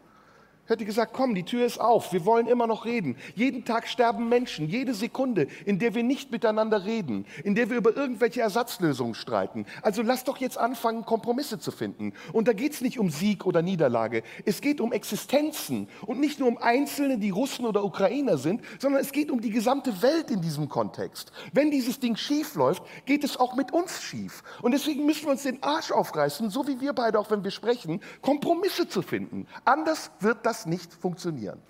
Hätte 0.66 0.86
gesagt, 0.86 1.12
komm, 1.12 1.34
die 1.34 1.42
Tür 1.42 1.66
ist 1.66 1.78
auf, 1.78 2.12
wir 2.12 2.24
wollen 2.24 2.46
immer 2.46 2.66
noch 2.66 2.86
reden. 2.86 3.16
Jeden 3.34 3.64
Tag 3.66 3.86
sterben 3.86 4.30
Menschen, 4.30 4.68
jede 4.68 4.94
Sekunde, 4.94 5.46
in 5.66 5.78
der 5.78 5.94
wir 5.94 6.02
nicht 6.02 6.32
miteinander 6.32 6.86
reden, 6.86 7.26
in 7.44 7.54
der 7.54 7.68
wir 7.68 7.76
über 7.76 7.94
irgendwelche 7.94 8.40
Ersatzlösungen 8.40 9.14
streiten. 9.14 9.66
Also 9.82 10.00
lass 10.02 10.24
doch 10.24 10.38
jetzt 10.38 10.56
anfangen, 10.56 11.04
Kompromisse 11.04 11.58
zu 11.58 11.70
finden. 11.70 12.14
Und 12.32 12.48
da 12.48 12.54
geht 12.54 12.72
es 12.72 12.80
nicht 12.80 12.98
um 12.98 13.10
Sieg 13.10 13.44
oder 13.44 13.60
Niederlage, 13.60 14.22
es 14.46 14.62
geht 14.62 14.80
um 14.80 14.92
Existenzen 14.92 15.88
und 16.06 16.18
nicht 16.18 16.40
nur 16.40 16.48
um 16.48 16.56
Einzelne, 16.56 17.18
die 17.18 17.30
Russen 17.30 17.66
oder 17.66 17.84
Ukrainer 17.84 18.38
sind, 18.38 18.62
sondern 18.78 19.02
es 19.02 19.12
geht 19.12 19.30
um 19.30 19.42
die 19.42 19.50
gesamte 19.50 20.00
Welt 20.00 20.30
in 20.30 20.40
diesem 20.40 20.70
Kontext. 20.70 21.30
Wenn 21.52 21.70
dieses 21.70 22.00
Ding 22.00 22.16
schief 22.16 22.54
läuft, 22.54 22.82
geht 23.04 23.22
es 23.22 23.36
auch 23.36 23.54
mit 23.54 23.72
uns 23.72 24.02
schief. 24.02 24.42
Und 24.62 24.72
deswegen 24.72 25.04
müssen 25.04 25.24
wir 25.26 25.32
uns 25.32 25.42
den 25.42 25.62
Arsch 25.62 25.92
aufreißen, 25.92 26.48
so 26.48 26.66
wie 26.66 26.80
wir 26.80 26.94
beide 26.94 27.18
auch, 27.18 27.30
wenn 27.30 27.44
wir 27.44 27.50
sprechen, 27.50 28.00
Kompromisse 28.22 28.88
zu 28.88 29.02
finden. 29.02 29.46
Anders 29.64 30.10
wird 30.20 30.46
das 30.54 30.66
nicht 30.66 30.92
funktionieren. 30.94 31.60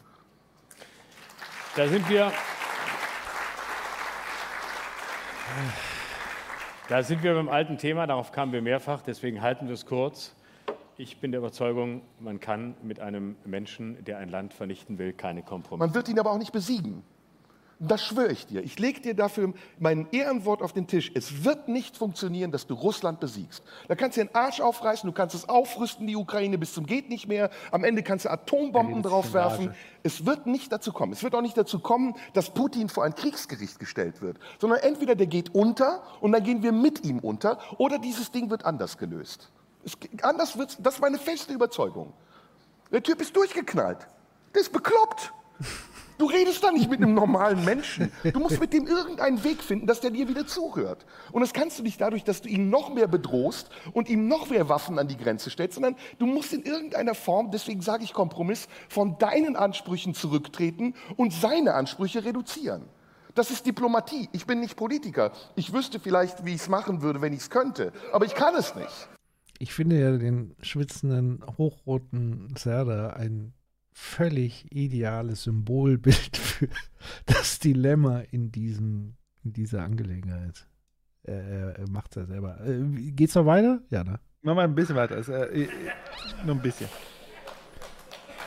Da 1.74 1.88
sind 1.88 2.08
wir. 2.08 2.30
Da 6.88 7.02
sind 7.02 7.22
wir 7.22 7.32
beim 7.32 7.48
alten 7.48 7.78
Thema, 7.78 8.06
darauf 8.06 8.30
kamen 8.30 8.52
wir 8.52 8.60
mehrfach, 8.60 9.00
deswegen 9.00 9.40
halten 9.40 9.68
wir 9.68 9.74
es 9.74 9.86
kurz. 9.86 10.34
Ich 10.98 11.18
bin 11.18 11.32
der 11.32 11.38
Überzeugung, 11.38 12.02
man 12.20 12.40
kann 12.40 12.74
mit 12.82 13.00
einem 13.00 13.36
Menschen, 13.46 14.04
der 14.04 14.18
ein 14.18 14.28
Land 14.28 14.52
vernichten 14.52 14.98
will, 14.98 15.14
keine 15.14 15.42
Kompromisse. 15.42 15.86
Man 15.86 15.94
wird 15.94 16.08
ihn 16.10 16.18
aber 16.18 16.30
auch 16.30 16.38
nicht 16.38 16.52
besiegen. 16.52 17.02
Das 17.80 18.02
schwöre 18.02 18.30
ich 18.30 18.46
dir. 18.46 18.62
Ich 18.62 18.78
lege 18.78 19.00
dir 19.00 19.14
dafür 19.14 19.52
mein 19.78 20.06
Ehrenwort 20.12 20.62
auf 20.62 20.72
den 20.72 20.86
Tisch. 20.86 21.10
Es 21.14 21.44
wird 21.44 21.68
nicht 21.68 21.96
funktionieren, 21.96 22.52
dass 22.52 22.66
du 22.66 22.74
Russland 22.74 23.20
besiegst. 23.20 23.64
Da 23.88 23.94
kannst 23.94 24.16
du 24.16 24.24
den 24.24 24.34
Arsch 24.34 24.60
aufreißen, 24.60 25.08
du 25.08 25.12
kannst 25.12 25.34
es 25.34 25.48
aufrüsten, 25.48 26.06
die 26.06 26.16
Ukraine 26.16 26.56
bis 26.56 26.72
zum 26.72 26.86
geht 26.86 27.08
nicht 27.08 27.26
mehr. 27.26 27.50
Am 27.72 27.82
Ende 27.84 28.02
kannst 28.02 28.24
du 28.24 28.30
Atombomben 28.30 29.02
draufwerfen. 29.02 29.74
Es 30.02 30.24
wird 30.24 30.46
nicht 30.46 30.70
dazu 30.70 30.92
kommen. 30.92 31.12
Es 31.12 31.22
wird 31.22 31.34
auch 31.34 31.42
nicht 31.42 31.56
dazu 31.56 31.80
kommen, 31.80 32.14
dass 32.32 32.50
Putin 32.50 32.88
vor 32.88 33.04
ein 33.04 33.14
Kriegsgericht 33.14 33.78
gestellt 33.78 34.22
wird, 34.22 34.38
sondern 34.60 34.80
entweder 34.80 35.14
der 35.14 35.26
geht 35.26 35.54
unter 35.54 36.02
und 36.20 36.32
dann 36.32 36.44
gehen 36.44 36.62
wir 36.62 36.72
mit 36.72 37.04
ihm 37.04 37.18
unter 37.18 37.58
oder 37.78 37.98
dieses 37.98 38.30
Ding 38.30 38.50
wird 38.50 38.64
anders 38.64 38.98
gelöst. 38.98 39.50
Es, 39.84 39.96
anders 40.22 40.56
wird's, 40.56 40.78
das 40.80 40.94
ist 40.94 41.00
meine 41.00 41.18
feste 41.18 41.52
Überzeugung. 41.52 42.12
Der 42.92 43.02
Typ 43.02 43.20
ist 43.20 43.34
durchgeknallt. 43.34 44.06
Der 44.54 44.60
ist 44.60 44.72
bekloppt. 44.72 45.32
Du 46.16 46.26
redest 46.26 46.62
da 46.62 46.70
nicht 46.70 46.88
mit 46.88 47.02
einem 47.02 47.14
normalen 47.14 47.64
Menschen. 47.64 48.12
Du 48.22 48.38
musst 48.38 48.60
mit 48.60 48.72
dem 48.72 48.86
irgendeinen 48.86 49.42
Weg 49.42 49.62
finden, 49.62 49.86
dass 49.86 50.00
der 50.00 50.10
dir 50.10 50.28
wieder 50.28 50.46
zuhört. 50.46 51.04
Und 51.32 51.40
das 51.40 51.52
kannst 51.52 51.78
du 51.78 51.82
nicht 51.82 52.00
dadurch, 52.00 52.22
dass 52.22 52.40
du 52.40 52.48
ihn 52.48 52.70
noch 52.70 52.94
mehr 52.94 53.08
bedrohst 53.08 53.68
und 53.92 54.08
ihm 54.08 54.28
noch 54.28 54.48
mehr 54.48 54.68
Waffen 54.68 54.98
an 54.98 55.08
die 55.08 55.16
Grenze 55.16 55.50
stellst, 55.50 55.74
sondern 55.74 55.96
du 56.18 56.26
musst 56.26 56.52
in 56.52 56.62
irgendeiner 56.62 57.14
Form, 57.14 57.50
deswegen 57.50 57.80
sage 57.80 58.04
ich 58.04 58.12
Kompromiss, 58.12 58.68
von 58.88 59.18
deinen 59.18 59.56
Ansprüchen 59.56 60.14
zurücktreten 60.14 60.94
und 61.16 61.32
seine 61.32 61.74
Ansprüche 61.74 62.24
reduzieren. 62.24 62.88
Das 63.34 63.50
ist 63.50 63.66
Diplomatie. 63.66 64.28
Ich 64.32 64.46
bin 64.46 64.60
nicht 64.60 64.76
Politiker. 64.76 65.32
Ich 65.56 65.72
wüsste 65.72 65.98
vielleicht, 65.98 66.44
wie 66.44 66.54
ich 66.54 66.60
es 66.60 66.68
machen 66.68 67.02
würde, 67.02 67.20
wenn 67.20 67.32
ich 67.32 67.40
es 67.40 67.50
könnte. 67.50 67.92
Aber 68.12 68.24
ich 68.24 68.36
kann 68.36 68.54
es 68.54 68.76
nicht. 68.76 69.08
Ich 69.58 69.72
finde 69.72 69.98
ja 69.98 70.16
den 70.16 70.54
schwitzenden, 70.62 71.44
hochroten 71.58 72.54
Serda 72.56 73.10
ein 73.10 73.52
völlig 73.94 74.66
ideales 74.72 75.44
Symbolbild 75.44 76.36
für 76.36 76.68
das 77.26 77.60
Dilemma 77.60 78.20
in 78.30 78.50
diesem, 78.50 79.14
in 79.44 79.52
dieser 79.52 79.82
Angelegenheit. 79.84 80.66
Er, 81.22 81.78
er 81.78 81.88
macht 81.88 82.10
es 82.10 82.16
ja 82.16 82.26
selber. 82.26 82.60
Äh, 82.66 83.12
geht's 83.12 83.34
noch 83.34 83.46
weiter? 83.46 83.80
Ja, 83.88 84.04
ne? 84.04 84.20
Mach 84.42 84.54
mal 84.54 84.64
ein 84.64 84.74
bisschen 84.74 84.96
weiter. 84.96 85.14
Also, 85.14 85.32
äh, 85.32 85.68
nur 86.44 86.56
ein 86.56 86.60
bisschen. 86.60 86.88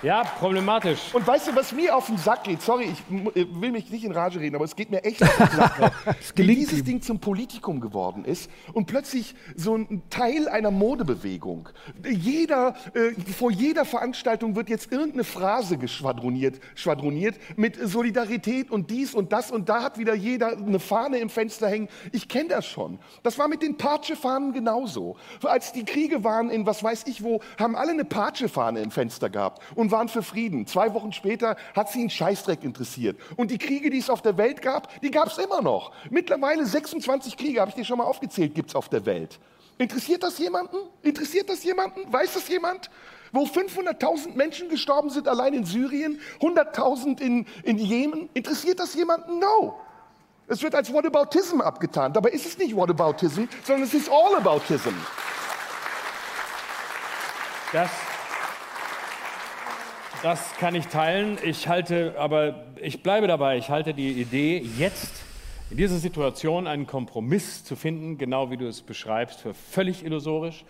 Ja, 0.03 0.23
problematisch. 0.23 1.13
Und 1.13 1.25
weißt 1.25 1.47
du, 1.47 1.55
was 1.55 1.71
mir 1.71 1.95
auf 1.95 2.05
den 2.05 2.17
Sack 2.17 2.43
geht? 2.43 2.61
Sorry, 2.61 2.91
ich 2.91 3.35
äh, 3.35 3.47
will 3.49 3.71
mich 3.71 3.89
nicht 3.89 4.03
in 4.03 4.11
Rage 4.11 4.39
reden, 4.39 4.55
aber 4.55 4.65
es 4.65 4.75
geht 4.75 4.91
mir 4.91 5.03
echt 5.03 5.23
auf 5.23 5.35
den 5.35 5.47
Sack. 5.47 5.91
Wie 6.35 6.55
dieses 6.55 6.79
ihm. 6.79 6.85
Ding 6.85 7.01
zum 7.01 7.19
Politikum 7.19 7.81
geworden 7.81 8.23
ist 8.23 8.49
und 8.73 8.85
plötzlich 8.85 9.33
so 9.55 9.75
ein 9.75 10.03
Teil 10.09 10.47
einer 10.47 10.69
Modebewegung. 10.69 11.69
Jeder, 12.07 12.75
äh, 12.93 13.19
vor 13.33 13.51
jeder 13.51 13.85
Veranstaltung 13.85 14.55
wird 14.55 14.69
jetzt 14.69 14.91
irgendeine 14.91 15.23
Phrase 15.23 15.77
geschwadroniert, 15.77 16.59
schwadroniert 16.75 17.35
mit 17.55 17.77
Solidarität 17.81 18.69
und 18.69 18.91
dies 18.91 19.15
und 19.15 19.31
das 19.31 19.49
und 19.49 19.67
da 19.67 19.81
hat 19.81 19.97
wieder 19.97 20.13
jeder 20.13 20.57
eine 20.57 20.79
Fahne 20.79 21.17
im 21.17 21.29
Fenster 21.29 21.67
hängen. 21.69 21.89
Ich 22.11 22.27
kenne 22.27 22.49
das 22.49 22.67
schon. 22.67 22.99
Das 23.23 23.39
war 23.39 23.47
mit 23.47 23.63
den 23.63 23.77
Patsche-Fahnen 23.77 24.53
genauso. 24.53 25.17
Als 25.43 25.71
die 25.71 25.85
Kriege 25.85 26.23
waren 26.23 26.51
in 26.51 26.67
was 26.67 26.83
weiß 26.83 27.05
ich 27.07 27.23
wo, 27.23 27.41
haben 27.57 27.75
alle 27.75 27.91
eine 27.91 28.05
Patsche-Fahne 28.05 28.81
im 28.81 28.91
Fenster 28.91 29.29
gehabt 29.29 29.61
und 29.75 29.86
waren 29.91 30.09
für 30.09 30.23
Frieden. 30.23 30.67
Zwei 30.67 30.93
Wochen 30.93 31.13
später 31.13 31.55
hat 31.75 31.89
sie 31.89 31.99
einen 31.99 32.09
Scheißdreck 32.09 32.63
interessiert. 32.63 33.19
Und 33.35 33.51
die 33.51 33.57
Kriege, 33.57 33.89
die 33.89 33.99
es 33.99 34.09
auf 34.09 34.21
der 34.21 34.37
Welt 34.37 34.61
gab, 34.61 35.01
die 35.01 35.11
gab 35.11 35.27
es 35.27 35.37
immer 35.37 35.61
noch. 35.61 35.91
Mittlerweile 36.09 36.65
26 36.65 37.37
Kriege, 37.37 37.61
habe 37.61 37.69
ich 37.69 37.75
dir 37.75 37.85
schon 37.85 37.97
mal 37.97 38.05
aufgezählt, 38.05 38.55
gibt 38.55 38.69
es 38.69 38.75
auf 38.75 38.89
der 38.89 39.05
Welt. 39.05 39.39
Interessiert 39.77 40.23
das 40.23 40.37
jemanden? 40.39 40.77
Interessiert 41.03 41.49
das 41.49 41.63
jemanden? 41.63 42.11
Weiß 42.11 42.33
das 42.33 42.47
jemand? 42.47 42.89
Wo 43.31 43.43
500.000 43.43 44.35
Menschen 44.35 44.69
gestorben 44.69 45.09
sind 45.09 45.27
allein 45.27 45.53
in 45.53 45.65
Syrien, 45.65 46.19
100.000 46.39 47.19
in, 47.21 47.45
in 47.63 47.77
Jemen. 47.77 48.29
Interessiert 48.33 48.79
das 48.79 48.93
jemanden? 48.95 49.39
No. 49.39 49.79
Es 50.47 50.63
wird 50.63 50.75
als 50.75 50.91
Whataboutism 50.91 51.61
abgetan. 51.61 52.13
Dabei 52.13 52.29
ist 52.29 52.45
es 52.45 52.57
nicht 52.57 52.75
Whataboutism, 52.75 53.43
sondern 53.63 53.83
es 53.83 53.93
ist 53.93 54.09
Allaboutism. 54.09 54.93
Das, 57.73 57.89
das 60.23 60.53
kann 60.57 60.75
ich 60.75 60.87
teilen. 60.87 61.37
Ich 61.43 61.67
halte, 61.67 62.15
aber 62.17 62.65
ich 62.81 63.03
bleibe 63.03 63.27
dabei. 63.27 63.57
Ich 63.57 63.69
halte 63.69 63.93
die 63.93 64.11
Idee, 64.21 64.57
jetzt 64.77 65.23
in 65.69 65.77
dieser 65.77 65.97
Situation 65.97 66.67
einen 66.67 66.87
Kompromiss 66.87 67.63
zu 67.63 67.75
finden, 67.75 68.17
genau 68.17 68.49
wie 68.51 68.57
du 68.57 68.67
es 68.67 68.81
beschreibst, 68.81 69.41
für 69.41 69.53
völlig 69.53 70.03
illusorisch. 70.05 70.65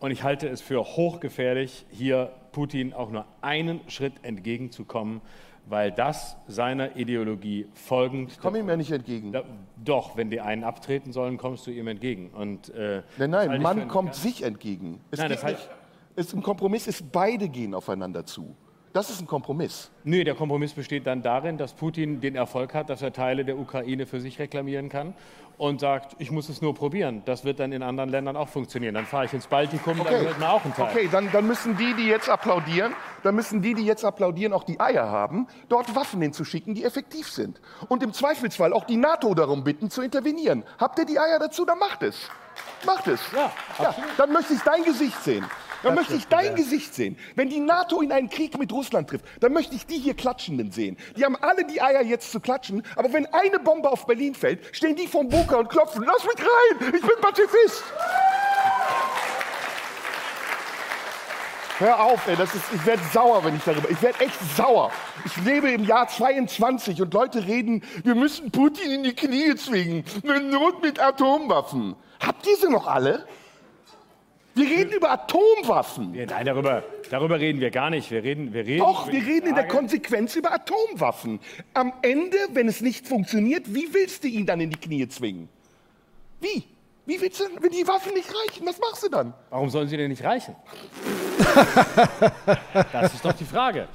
Und 0.00 0.10
ich 0.10 0.24
halte 0.24 0.48
es 0.48 0.60
für 0.60 0.80
hochgefährlich, 0.84 1.86
hier 1.90 2.32
Putin 2.50 2.92
auch 2.92 3.10
nur 3.10 3.24
einen 3.40 3.80
Schritt 3.88 4.14
entgegenzukommen, 4.22 5.20
weil 5.66 5.92
das 5.92 6.36
seiner 6.48 6.96
Ideologie 6.96 7.66
folgend. 7.74 8.36
Komm 8.42 8.56
ihm 8.56 8.68
ja 8.68 8.76
nicht 8.76 8.90
entgegen. 8.90 9.30
Da, 9.30 9.44
doch, 9.76 10.16
wenn 10.16 10.28
die 10.28 10.40
einen 10.40 10.64
abtreten 10.64 11.12
sollen, 11.12 11.38
kommst 11.38 11.68
du 11.68 11.70
ihm 11.70 11.86
entgegen. 11.86 12.30
Und, 12.30 12.70
äh, 12.70 13.02
Nein, 13.16 13.30
nein, 13.30 13.52
ich 13.52 13.60
man 13.60 13.86
kommt 13.86 14.16
sich 14.16 14.42
entgegen. 14.42 15.00
Es 15.12 15.20
Nein, 15.20 15.30
das 15.30 15.44
nicht- 15.44 15.68
es, 16.16 16.34
ein 16.34 16.42
Kompromiss 16.42 16.88
ist, 16.88 17.12
beide 17.12 17.48
gehen 17.48 17.72
aufeinander 17.72 18.26
zu. 18.26 18.56
Das 18.92 19.08
ist 19.08 19.22
ein 19.22 19.26
Kompromiss. 19.26 19.90
Nö, 20.04 20.22
der 20.22 20.34
Kompromiss 20.34 20.74
besteht 20.74 21.06
dann 21.06 21.22
darin, 21.22 21.56
dass 21.56 21.72
Putin 21.72 22.20
den 22.20 22.36
Erfolg 22.36 22.74
hat, 22.74 22.90
dass 22.90 23.00
er 23.00 23.12
Teile 23.12 23.44
der 23.44 23.58
Ukraine 23.58 24.06
für 24.06 24.20
sich 24.20 24.38
reklamieren 24.38 24.90
kann 24.90 25.14
und 25.56 25.80
sagt, 25.80 26.16
ich 26.18 26.30
muss 26.30 26.50
es 26.50 26.60
nur 26.60 26.74
probieren. 26.74 27.22
Das 27.24 27.44
wird 27.44 27.58
dann 27.58 27.72
in 27.72 27.82
anderen 27.82 28.10
Ländern 28.10 28.36
auch 28.36 28.48
funktionieren. 28.48 28.94
Dann 28.94 29.06
fahre 29.06 29.24
ich 29.24 29.32
ins 29.32 29.46
Baltikum, 29.46 29.96
dann 29.96 30.08
gehört 30.08 30.38
mir 30.38 30.50
auch 30.50 30.62
ein 30.64 30.74
Teil. 30.74 30.90
Okay, 30.90 31.08
dann, 31.10 31.30
dann 31.32 31.46
müssen 31.46 31.76
die, 31.78 31.94
die 31.94 32.06
jetzt 32.06 32.28
applaudieren, 32.28 32.92
dann 33.22 33.34
müssen 33.34 33.62
die, 33.62 33.72
die 33.72 33.86
jetzt 33.86 34.04
applaudieren, 34.04 34.52
auch 34.52 34.64
die 34.64 34.78
Eier 34.78 35.08
haben, 35.08 35.46
dort 35.70 35.94
Waffen 35.94 36.20
hinzuschicken, 36.20 36.74
die 36.74 36.84
effektiv 36.84 37.30
sind. 37.30 37.60
Und 37.88 38.02
im 38.02 38.12
Zweifelsfall 38.12 38.74
auch 38.74 38.84
die 38.84 38.96
NATO 38.96 39.34
darum 39.34 39.64
bitten, 39.64 39.88
zu 39.88 40.02
intervenieren. 40.02 40.64
Habt 40.78 40.98
ihr 40.98 41.06
die 41.06 41.18
Eier 41.18 41.38
dazu? 41.38 41.64
Dann 41.64 41.78
macht 41.78 42.02
es. 42.02 42.28
Macht 42.84 43.06
es. 43.06 43.20
Ja, 43.32 43.94
dann 44.18 44.32
möchte 44.32 44.52
ich 44.52 44.60
dein 44.60 44.84
Gesicht 44.84 45.22
sehen. 45.22 45.44
Dann 45.82 45.94
möchte 45.94 46.14
ich 46.14 46.26
dein 46.28 46.54
Gesicht 46.54 46.94
sehen. 46.94 47.16
Wenn 47.34 47.48
die 47.48 47.60
NATO 47.60 48.00
in 48.00 48.12
einen 48.12 48.30
Krieg 48.30 48.58
mit 48.58 48.72
Russland 48.72 49.10
trifft, 49.10 49.24
dann 49.40 49.52
möchte 49.52 49.74
ich 49.74 49.86
die 49.86 49.98
hier 49.98 50.14
Klatschenden 50.14 50.70
sehen. 50.70 50.96
Die 51.16 51.24
haben 51.24 51.36
alle 51.36 51.64
die 51.64 51.82
Eier 51.82 52.02
jetzt 52.02 52.30
zu 52.30 52.40
klatschen, 52.40 52.82
aber 52.96 53.12
wenn 53.12 53.26
eine 53.26 53.58
Bombe 53.58 53.90
auf 53.90 54.06
Berlin 54.06 54.34
fällt, 54.34 54.74
stehen 54.74 54.96
die 54.96 55.06
vom 55.06 55.28
Bunker 55.28 55.58
und 55.58 55.68
klopfen, 55.68 56.04
lass 56.04 56.24
mich 56.24 56.38
rein, 56.38 56.94
ich 56.94 57.00
bin 57.00 57.20
Pazifist. 57.20 57.84
Hör 61.78 62.00
auf, 62.00 62.28
ey, 62.28 62.36
das 62.36 62.54
ist, 62.54 62.64
ich 62.72 62.86
werde 62.86 63.02
sauer, 63.12 63.44
wenn 63.44 63.56
ich 63.56 63.64
darüber. 63.64 63.90
Ich 63.90 64.00
werde 64.02 64.20
echt 64.20 64.38
sauer. 64.56 64.92
Ich 65.24 65.36
lebe 65.38 65.68
im 65.72 65.84
Jahr 65.84 66.06
22 66.06 67.02
und 67.02 67.12
Leute 67.12 67.44
reden, 67.44 67.82
wir 68.04 68.14
müssen 68.14 68.52
Putin 68.52 68.92
in 68.92 69.02
die 69.02 69.14
Knie 69.14 69.56
zwingen. 69.56 70.04
Eine 70.22 70.42
Not 70.42 70.80
mit 70.80 71.00
Atomwaffen. 71.00 71.96
Habt 72.20 72.46
ihr 72.46 72.56
sie 72.56 72.68
noch 72.68 72.86
alle? 72.86 73.26
Wir 74.54 74.68
reden 74.68 74.92
über 74.92 75.10
Atomwaffen. 75.10 76.14
Ja, 76.14 76.26
Nein, 76.26 76.44
darüber, 76.44 76.82
darüber 77.10 77.40
reden 77.40 77.60
wir 77.60 77.70
gar 77.70 77.90
nicht. 77.90 78.10
Wir 78.10 78.22
reden, 78.22 78.52
wir 78.52 78.66
reden 78.66 78.80
Doch, 78.80 79.10
wir 79.10 79.24
reden 79.24 79.48
in 79.48 79.54
der 79.54 79.66
Konsequenz 79.66 80.36
über 80.36 80.52
Atomwaffen. 80.52 81.40
Am 81.72 81.92
Ende, 82.02 82.36
wenn 82.52 82.68
es 82.68 82.80
nicht 82.80 83.06
funktioniert, 83.06 83.74
wie 83.74 83.92
willst 83.92 84.24
du 84.24 84.28
ihn 84.28 84.44
dann 84.44 84.60
in 84.60 84.70
die 84.70 84.76
Knie 84.76 85.08
zwingen? 85.08 85.48
Wie? 86.40 86.64
Wie 87.04 87.20
willst 87.20 87.40
du, 87.40 87.44
wenn 87.60 87.70
die 87.70 87.86
Waffen 87.88 88.14
nicht 88.14 88.28
reichen, 88.28 88.64
was 88.64 88.78
machst 88.78 89.02
du 89.02 89.08
dann? 89.08 89.34
Warum 89.50 89.68
sollen 89.70 89.88
sie 89.88 89.96
denn 89.96 90.10
nicht 90.10 90.22
reichen? 90.22 90.54
Das 92.92 93.12
ist 93.12 93.24
doch 93.24 93.32
die 93.32 93.44
Frage. 93.44 93.88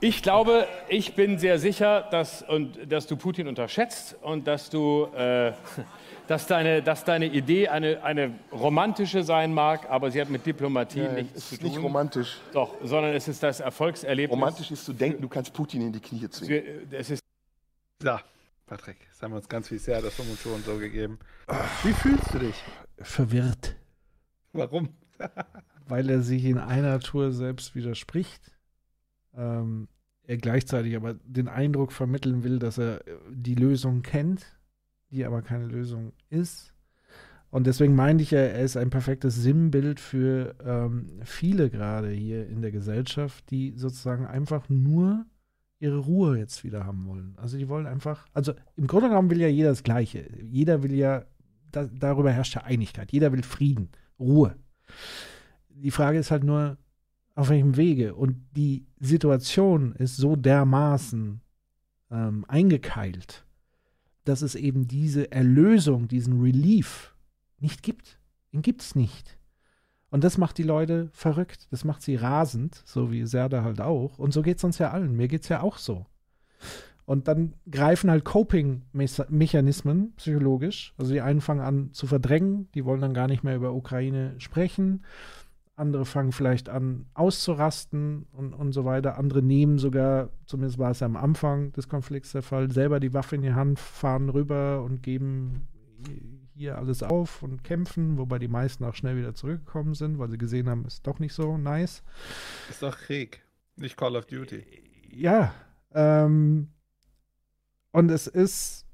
Ich 0.00 0.22
glaube, 0.22 0.66
ich 0.88 1.14
bin 1.14 1.38
sehr 1.38 1.58
sicher, 1.58 2.08
dass, 2.10 2.42
und, 2.42 2.90
dass 2.90 3.06
du 3.06 3.16
Putin 3.16 3.46
unterschätzt 3.46 4.16
und 4.22 4.46
dass 4.46 4.70
du, 4.70 5.04
äh, 5.14 5.52
dass 6.28 6.46
deine, 6.46 6.82
dass 6.82 7.04
deine 7.04 7.26
Idee 7.26 7.68
eine, 7.68 8.02
eine 8.04 8.38
romantische 8.52 9.22
sein 9.24 9.52
mag, 9.52 9.90
aber 9.90 10.10
sie 10.10 10.20
hat 10.20 10.30
mit 10.30 10.46
Diplomatie 10.46 11.00
Ja, 11.00 11.12
nichts 11.12 11.36
es 11.38 11.48
zu 11.48 11.54
ist 11.54 11.60
tun. 11.62 11.70
nicht 11.70 11.82
romantisch. 11.82 12.36
Doch, 12.52 12.76
sondern 12.84 13.14
es 13.14 13.26
ist 13.26 13.42
das 13.42 13.60
Erfolgserlebnis. 13.60 14.32
Romantisch 14.32 14.70
ist 14.70 14.84
zu 14.84 14.92
denken, 14.92 15.20
du 15.22 15.28
kannst 15.28 15.52
Putin 15.52 15.82
in 15.82 15.92
die 15.92 16.00
Knie 16.00 16.28
zwingen. 16.30 16.86
Es 16.92 17.10
ist 17.10 17.22
So, 18.02 18.16
Patrick, 18.66 18.98
das 19.10 19.22
haben 19.22 19.32
wir 19.32 19.36
uns 19.38 19.48
ganz 19.48 19.68
viel 19.68 19.78
sehr 19.78 20.00
das 20.02 20.16
haben 20.18 20.26
wir 20.26 20.32
uns 20.32 20.42
schon 20.42 20.62
so 20.62 20.78
gegeben. 20.78 21.18
Wie 21.82 21.92
fühlst 21.92 22.32
du 22.34 22.38
dich? 22.38 22.62
Verwirrt. 22.98 23.74
Warum? 24.52 24.90
weil 25.88 26.10
er 26.10 26.20
sich 26.20 26.44
in 26.44 26.58
einer 26.58 27.00
Tour 27.00 27.32
selbst 27.32 27.74
widerspricht. 27.74 28.52
Ähm, 29.36 29.88
er 30.26 30.36
gleichzeitig 30.36 30.94
aber 30.94 31.14
den 31.24 31.48
Eindruck 31.48 31.92
vermitteln 31.92 32.44
will, 32.44 32.58
dass 32.58 32.78
er 32.78 33.00
die 33.30 33.54
Lösung 33.54 34.02
kennt, 34.02 34.57
die 35.10 35.24
aber 35.24 35.42
keine 35.42 35.66
Lösung 35.66 36.12
ist. 36.30 36.74
Und 37.50 37.66
deswegen 37.66 37.94
meinte 37.94 38.22
ich 38.22 38.30
ja, 38.30 38.40
er 38.40 38.62
ist 38.62 38.76
ein 38.76 38.90
perfektes 38.90 39.34
Sinnbild 39.36 40.00
für 40.00 40.54
ähm, 40.64 41.20
viele 41.24 41.70
gerade 41.70 42.10
hier 42.10 42.46
in 42.46 42.60
der 42.60 42.72
Gesellschaft, 42.72 43.50
die 43.50 43.72
sozusagen 43.76 44.26
einfach 44.26 44.68
nur 44.68 45.24
ihre 45.80 45.98
Ruhe 45.98 46.38
jetzt 46.38 46.64
wieder 46.64 46.84
haben 46.84 47.06
wollen. 47.06 47.34
Also 47.36 47.56
die 47.56 47.68
wollen 47.68 47.86
einfach, 47.86 48.26
also 48.34 48.52
im 48.76 48.86
Grunde 48.86 49.08
genommen 49.08 49.30
will 49.30 49.40
ja 49.40 49.48
jeder 49.48 49.70
das 49.70 49.82
Gleiche. 49.82 50.28
Jeder 50.42 50.82
will 50.82 50.92
ja, 50.94 51.24
da, 51.70 51.86
darüber 51.86 52.32
herrscht 52.32 52.54
ja 52.54 52.64
Einigkeit. 52.64 53.12
Jeder 53.12 53.32
will 53.32 53.42
Frieden, 53.42 53.88
Ruhe. 54.18 54.56
Die 55.70 55.90
Frage 55.90 56.18
ist 56.18 56.30
halt 56.30 56.44
nur, 56.44 56.76
auf 57.34 57.48
welchem 57.50 57.76
Wege. 57.76 58.14
Und 58.14 58.36
die 58.56 58.84
Situation 58.98 59.92
ist 59.92 60.16
so 60.16 60.34
dermaßen 60.34 61.40
ähm, 62.10 62.44
eingekeilt, 62.48 63.46
dass 64.28 64.42
es 64.42 64.54
eben 64.54 64.86
diese 64.86 65.32
Erlösung, 65.32 66.06
diesen 66.06 66.40
Relief 66.40 67.14
nicht 67.58 67.82
gibt. 67.82 68.18
Den 68.52 68.62
gibt 68.62 68.82
es 68.82 68.94
nicht. 68.94 69.38
Und 70.10 70.24
das 70.24 70.38
macht 70.38 70.58
die 70.58 70.62
Leute 70.62 71.08
verrückt. 71.12 71.66
Das 71.70 71.84
macht 71.84 72.02
sie 72.02 72.16
rasend, 72.16 72.82
so 72.84 73.10
wie 73.10 73.26
Serda 73.26 73.62
halt 73.62 73.80
auch. 73.80 74.18
Und 74.18 74.32
so 74.32 74.42
geht 74.42 74.58
es 74.58 74.64
uns 74.64 74.78
ja 74.78 74.90
allen. 74.90 75.16
Mir 75.16 75.28
geht 75.28 75.42
es 75.42 75.48
ja 75.48 75.62
auch 75.62 75.78
so. 75.78 76.06
Und 77.04 77.26
dann 77.26 77.54
greifen 77.70 78.10
halt 78.10 78.24
Coping-Mechanismen 78.26 80.12
psychologisch. 80.16 80.92
Also 80.98 81.12
die 81.12 81.22
einen 81.22 81.40
fangen 81.40 81.62
an 81.62 81.92
zu 81.92 82.06
verdrängen, 82.06 82.68
die 82.74 82.84
wollen 82.84 83.00
dann 83.00 83.14
gar 83.14 83.28
nicht 83.28 83.44
mehr 83.44 83.56
über 83.56 83.72
Ukraine 83.72 84.34
sprechen. 84.38 85.04
Andere 85.78 86.04
fangen 86.04 86.32
vielleicht 86.32 86.68
an 86.68 87.06
auszurasten 87.14 88.26
und, 88.32 88.52
und 88.52 88.72
so 88.72 88.84
weiter. 88.84 89.16
Andere 89.16 89.42
nehmen 89.42 89.78
sogar, 89.78 90.30
zumindest 90.46 90.78
war 90.78 90.90
es 90.90 91.00
ja 91.00 91.06
am 91.06 91.16
Anfang 91.16 91.72
des 91.72 91.88
Konflikts 91.88 92.32
der 92.32 92.42
Fall, 92.42 92.70
selber 92.70 93.00
die 93.00 93.14
Waffe 93.14 93.36
in 93.36 93.42
die 93.42 93.52
Hand, 93.52 93.78
fahren 93.78 94.28
rüber 94.28 94.82
und 94.82 95.02
geben 95.02 95.68
hier 96.54 96.76
alles 96.76 97.02
auf 97.02 97.42
und 97.42 97.62
kämpfen, 97.62 98.18
wobei 98.18 98.38
die 98.38 98.48
meisten 98.48 98.84
auch 98.84 98.94
schnell 98.94 99.16
wieder 99.16 99.34
zurückgekommen 99.34 99.94
sind, 99.94 100.18
weil 100.18 100.28
sie 100.30 100.38
gesehen 100.38 100.68
haben, 100.68 100.84
ist 100.84 101.06
doch 101.06 101.20
nicht 101.20 101.32
so 101.32 101.56
nice. 101.56 102.02
Ist 102.68 102.82
doch 102.82 102.96
Krieg, 102.96 103.44
nicht 103.76 103.96
Call 103.96 104.16
of 104.16 104.26
Duty. 104.26 104.64
Ja, 105.10 105.54
ähm, 105.94 106.68
und 107.92 108.10
es 108.10 108.26
ist 108.26 108.84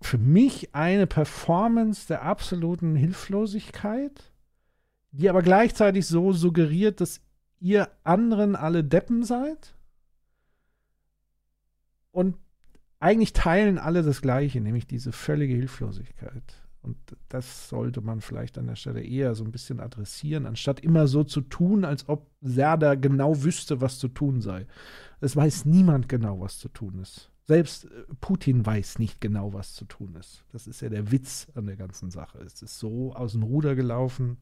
für 0.00 0.18
mich 0.18 0.74
eine 0.74 1.06
Performance 1.06 2.08
der 2.08 2.22
absoluten 2.22 2.96
Hilflosigkeit, 2.96 4.31
die 5.12 5.28
aber 5.28 5.42
gleichzeitig 5.42 6.06
so 6.06 6.32
suggeriert, 6.32 7.00
dass 7.00 7.20
ihr 7.60 7.88
anderen 8.02 8.56
alle 8.56 8.82
Deppen 8.82 9.24
seid 9.24 9.74
und 12.10 12.36
eigentlich 12.98 13.32
teilen 13.32 13.78
alle 13.78 14.02
das 14.02 14.22
Gleiche, 14.22 14.60
nämlich 14.60 14.86
diese 14.86 15.12
völlige 15.12 15.54
Hilflosigkeit. 15.54 16.62
Und 16.82 16.96
das 17.28 17.68
sollte 17.68 18.00
man 18.00 18.20
vielleicht 18.20 18.58
an 18.58 18.66
der 18.66 18.74
Stelle 18.74 19.02
eher 19.02 19.34
so 19.34 19.44
ein 19.44 19.52
bisschen 19.52 19.78
adressieren, 19.78 20.46
anstatt 20.46 20.80
immer 20.80 21.06
so 21.06 21.22
zu 21.22 21.40
tun, 21.40 21.84
als 21.84 22.08
ob 22.08 22.28
Serda 22.40 22.96
genau 22.96 23.44
wüsste, 23.44 23.80
was 23.80 23.98
zu 23.98 24.08
tun 24.08 24.40
sei. 24.40 24.66
Es 25.20 25.36
weiß 25.36 25.64
niemand 25.64 26.08
genau, 26.08 26.40
was 26.40 26.58
zu 26.58 26.68
tun 26.68 26.98
ist. 26.98 27.30
Selbst 27.44 27.84
äh, 27.84 27.88
Putin 28.20 28.66
weiß 28.66 28.98
nicht 28.98 29.20
genau, 29.20 29.52
was 29.52 29.74
zu 29.74 29.84
tun 29.84 30.16
ist. 30.16 30.44
Das 30.50 30.66
ist 30.66 30.80
ja 30.80 30.88
der 30.88 31.12
Witz 31.12 31.48
an 31.54 31.66
der 31.66 31.76
ganzen 31.76 32.10
Sache. 32.10 32.38
Es 32.38 32.62
ist 32.62 32.78
so 32.78 33.12
aus 33.14 33.32
dem 33.32 33.44
Ruder 33.44 33.76
gelaufen, 33.76 34.38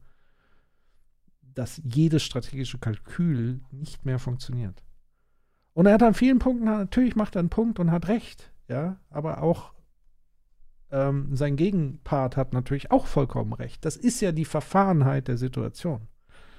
dass 1.53 1.81
jedes 1.83 2.23
strategische 2.23 2.77
Kalkül 2.77 3.61
nicht 3.71 4.05
mehr 4.05 4.19
funktioniert. 4.19 4.83
Und 5.73 5.85
er 5.85 5.93
hat 5.93 6.03
an 6.03 6.13
vielen 6.13 6.39
Punkten, 6.39 6.65
natürlich 6.65 7.15
macht 7.15 7.35
er 7.35 7.39
einen 7.39 7.49
Punkt 7.49 7.79
und 7.79 7.91
hat 7.91 8.07
recht, 8.07 8.51
ja, 8.67 8.97
aber 9.09 9.41
auch 9.41 9.73
ähm, 10.91 11.35
sein 11.35 11.55
Gegenpart 11.55 12.35
hat 12.35 12.53
natürlich 12.53 12.91
auch 12.91 13.05
vollkommen 13.05 13.53
recht. 13.53 13.85
Das 13.85 13.95
ist 13.95 14.21
ja 14.21 14.31
die 14.31 14.45
Verfahrenheit 14.45 15.27
der 15.27 15.37
Situation. 15.37 16.07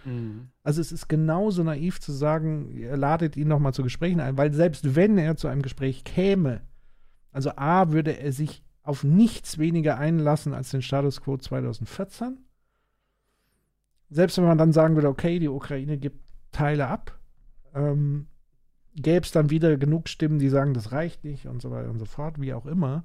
Mhm. 0.05 0.49
Also 0.63 0.81
es 0.81 0.93
ist 0.93 1.09
genauso 1.09 1.63
naiv 1.63 2.01
zu 2.01 2.13
sagen, 2.13 2.71
ihr 2.71 2.97
ladet 2.97 3.37
ihn 3.37 3.49
nochmal 3.49 3.75
zu 3.75 3.83
Gesprächen 3.83 4.21
ein, 4.21 4.37
weil 4.39 4.53
selbst 4.53 4.95
wenn 4.95 5.19
er 5.19 5.37
zu 5.37 5.49
einem 5.49 5.63
Gespräch 5.63 6.05
käme, 6.05 6.63
also 7.31 7.51
A, 7.57 7.93
würde 7.93 8.19
er 8.19 8.33
sich 8.33 8.63
auf 8.83 9.05
nichts 9.05 9.59
weniger 9.59 9.99
einlassen 9.99 10.55
als 10.55 10.71
den 10.71 10.83
Status 10.83 11.21
quo 11.21 11.37
2014. 11.37 12.39
Selbst 14.13 14.37
wenn 14.37 14.45
man 14.45 14.59
dann 14.59 14.73
sagen 14.73 14.95
würde, 14.95 15.09
okay, 15.09 15.39
die 15.39 15.49
Ukraine 15.49 15.99
gibt 15.99 16.21
Teile 16.53 16.87
ab, 16.87 17.19
ähm, 17.75 18.27
gäbe 18.95 19.25
es 19.25 19.33
dann 19.33 19.51
wieder 19.51 19.77
genug 19.79 20.09
Stimmen, 20.09 20.39
die 20.39 20.51
sagen, 20.51 20.75
das 20.75 20.93
reicht 20.93 21.25
nicht 21.25 21.47
und 21.47 21.63
so 21.63 21.71
weiter 21.71 21.91
und 21.91 21.99
so 21.99 22.05
fort, 22.05 22.41
wie 22.41 22.53
auch 22.53 22.67
immer. 22.67 23.05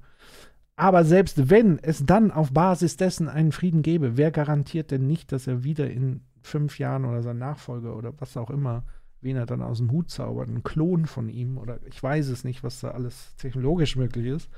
Aber 0.75 1.05
selbst 1.05 1.49
wenn 1.49 1.79
es 1.79 2.05
dann 2.05 2.29
auf 2.29 2.51
Basis 2.51 2.97
dessen 2.97 3.29
einen 3.29 3.51
Frieden 3.51 3.81
gäbe, 3.81 4.17
wer 4.17 4.31
garantiert 4.31 4.91
denn 4.91 5.07
nicht, 5.07 5.31
dass 5.31 5.47
er 5.47 5.63
wieder 5.63 5.89
in 5.89 6.21
fünf 6.43 6.77
Jahren 6.77 7.05
oder 7.05 7.23
sein 7.23 7.39
Nachfolger 7.39 7.95
oder 7.95 8.13
was 8.19 8.37
auch 8.37 8.49
immer, 8.49 8.83
wen 9.21 9.37
er 9.37 9.45
dann 9.45 9.61
aus 9.61 9.79
dem 9.79 9.91
Hut 9.91 10.11
zaubert, 10.11 10.49
ein 10.49 10.63
Klon 10.63 11.05
von 11.05 11.29
ihm 11.29 11.57
oder 11.57 11.79
ich 11.87 12.01
weiß 12.01 12.27
es 12.27 12.43
nicht, 12.43 12.63
was 12.63 12.81
da 12.81 12.91
alles 12.91 13.35
technologisch 13.37 13.95
möglich 13.95 14.27
ist. 14.27 14.49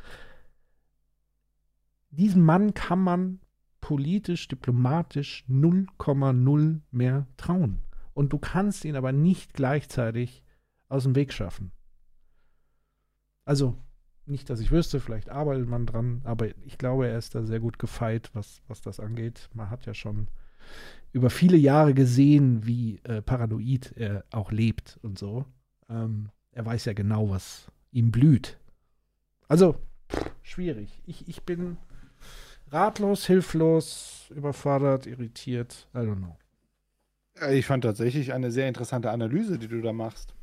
Diesem 2.11 2.43
Mann 2.43 2.73
kann 2.73 2.99
man 2.99 3.39
politisch, 3.81 4.47
diplomatisch 4.47 5.45
0,0 5.49 6.81
mehr 6.91 7.27
trauen. 7.37 7.79
Und 8.13 8.33
du 8.33 8.37
kannst 8.37 8.85
ihn 8.85 8.95
aber 8.95 9.11
nicht 9.11 9.53
gleichzeitig 9.53 10.43
aus 10.89 11.03
dem 11.03 11.15
Weg 11.15 11.31
schaffen. 11.33 11.71
Also 13.45 13.77
nicht, 14.25 14.49
dass 14.49 14.59
ich 14.59 14.71
wüsste, 14.71 14.99
vielleicht 14.99 15.29
arbeitet 15.29 15.67
man 15.67 15.85
dran, 15.85 16.21
aber 16.23 16.47
ich 16.65 16.77
glaube, 16.77 17.07
er 17.07 17.17
ist 17.17 17.33
da 17.33 17.43
sehr 17.43 17.59
gut 17.59 17.79
gefeit, 17.79 18.29
was, 18.33 18.61
was 18.67 18.81
das 18.81 18.99
angeht. 18.99 19.49
Man 19.53 19.69
hat 19.69 19.85
ja 19.85 19.93
schon 19.93 20.27
über 21.11 21.29
viele 21.29 21.57
Jahre 21.57 21.93
gesehen, 21.93 22.65
wie 22.65 22.99
äh, 23.03 23.21
paranoid 23.21 23.93
er 23.95 24.25
auch 24.31 24.51
lebt 24.51 24.99
und 25.01 25.17
so. 25.17 25.45
Ähm, 25.89 26.29
er 26.51 26.65
weiß 26.65 26.85
ja 26.85 26.93
genau, 26.93 27.29
was 27.29 27.71
ihm 27.91 28.11
blüht. 28.11 28.59
Also, 29.47 29.75
pff, 30.11 30.29
schwierig. 30.43 31.01
Ich, 31.05 31.27
ich 31.27 31.43
bin 31.43 31.77
ratlos, 32.71 33.25
hilflos, 33.25 34.31
überfordert, 34.35 35.07
irritiert. 35.07 35.87
I 35.93 35.99
don't 35.99 36.17
know. 36.17 36.37
Ich 37.51 37.65
fand 37.65 37.83
tatsächlich 37.83 38.33
eine 38.33 38.51
sehr 38.51 38.67
interessante 38.67 39.11
Analyse, 39.11 39.57
die 39.57 39.67
du 39.67 39.81
da 39.81 39.93
machst. 39.93 40.33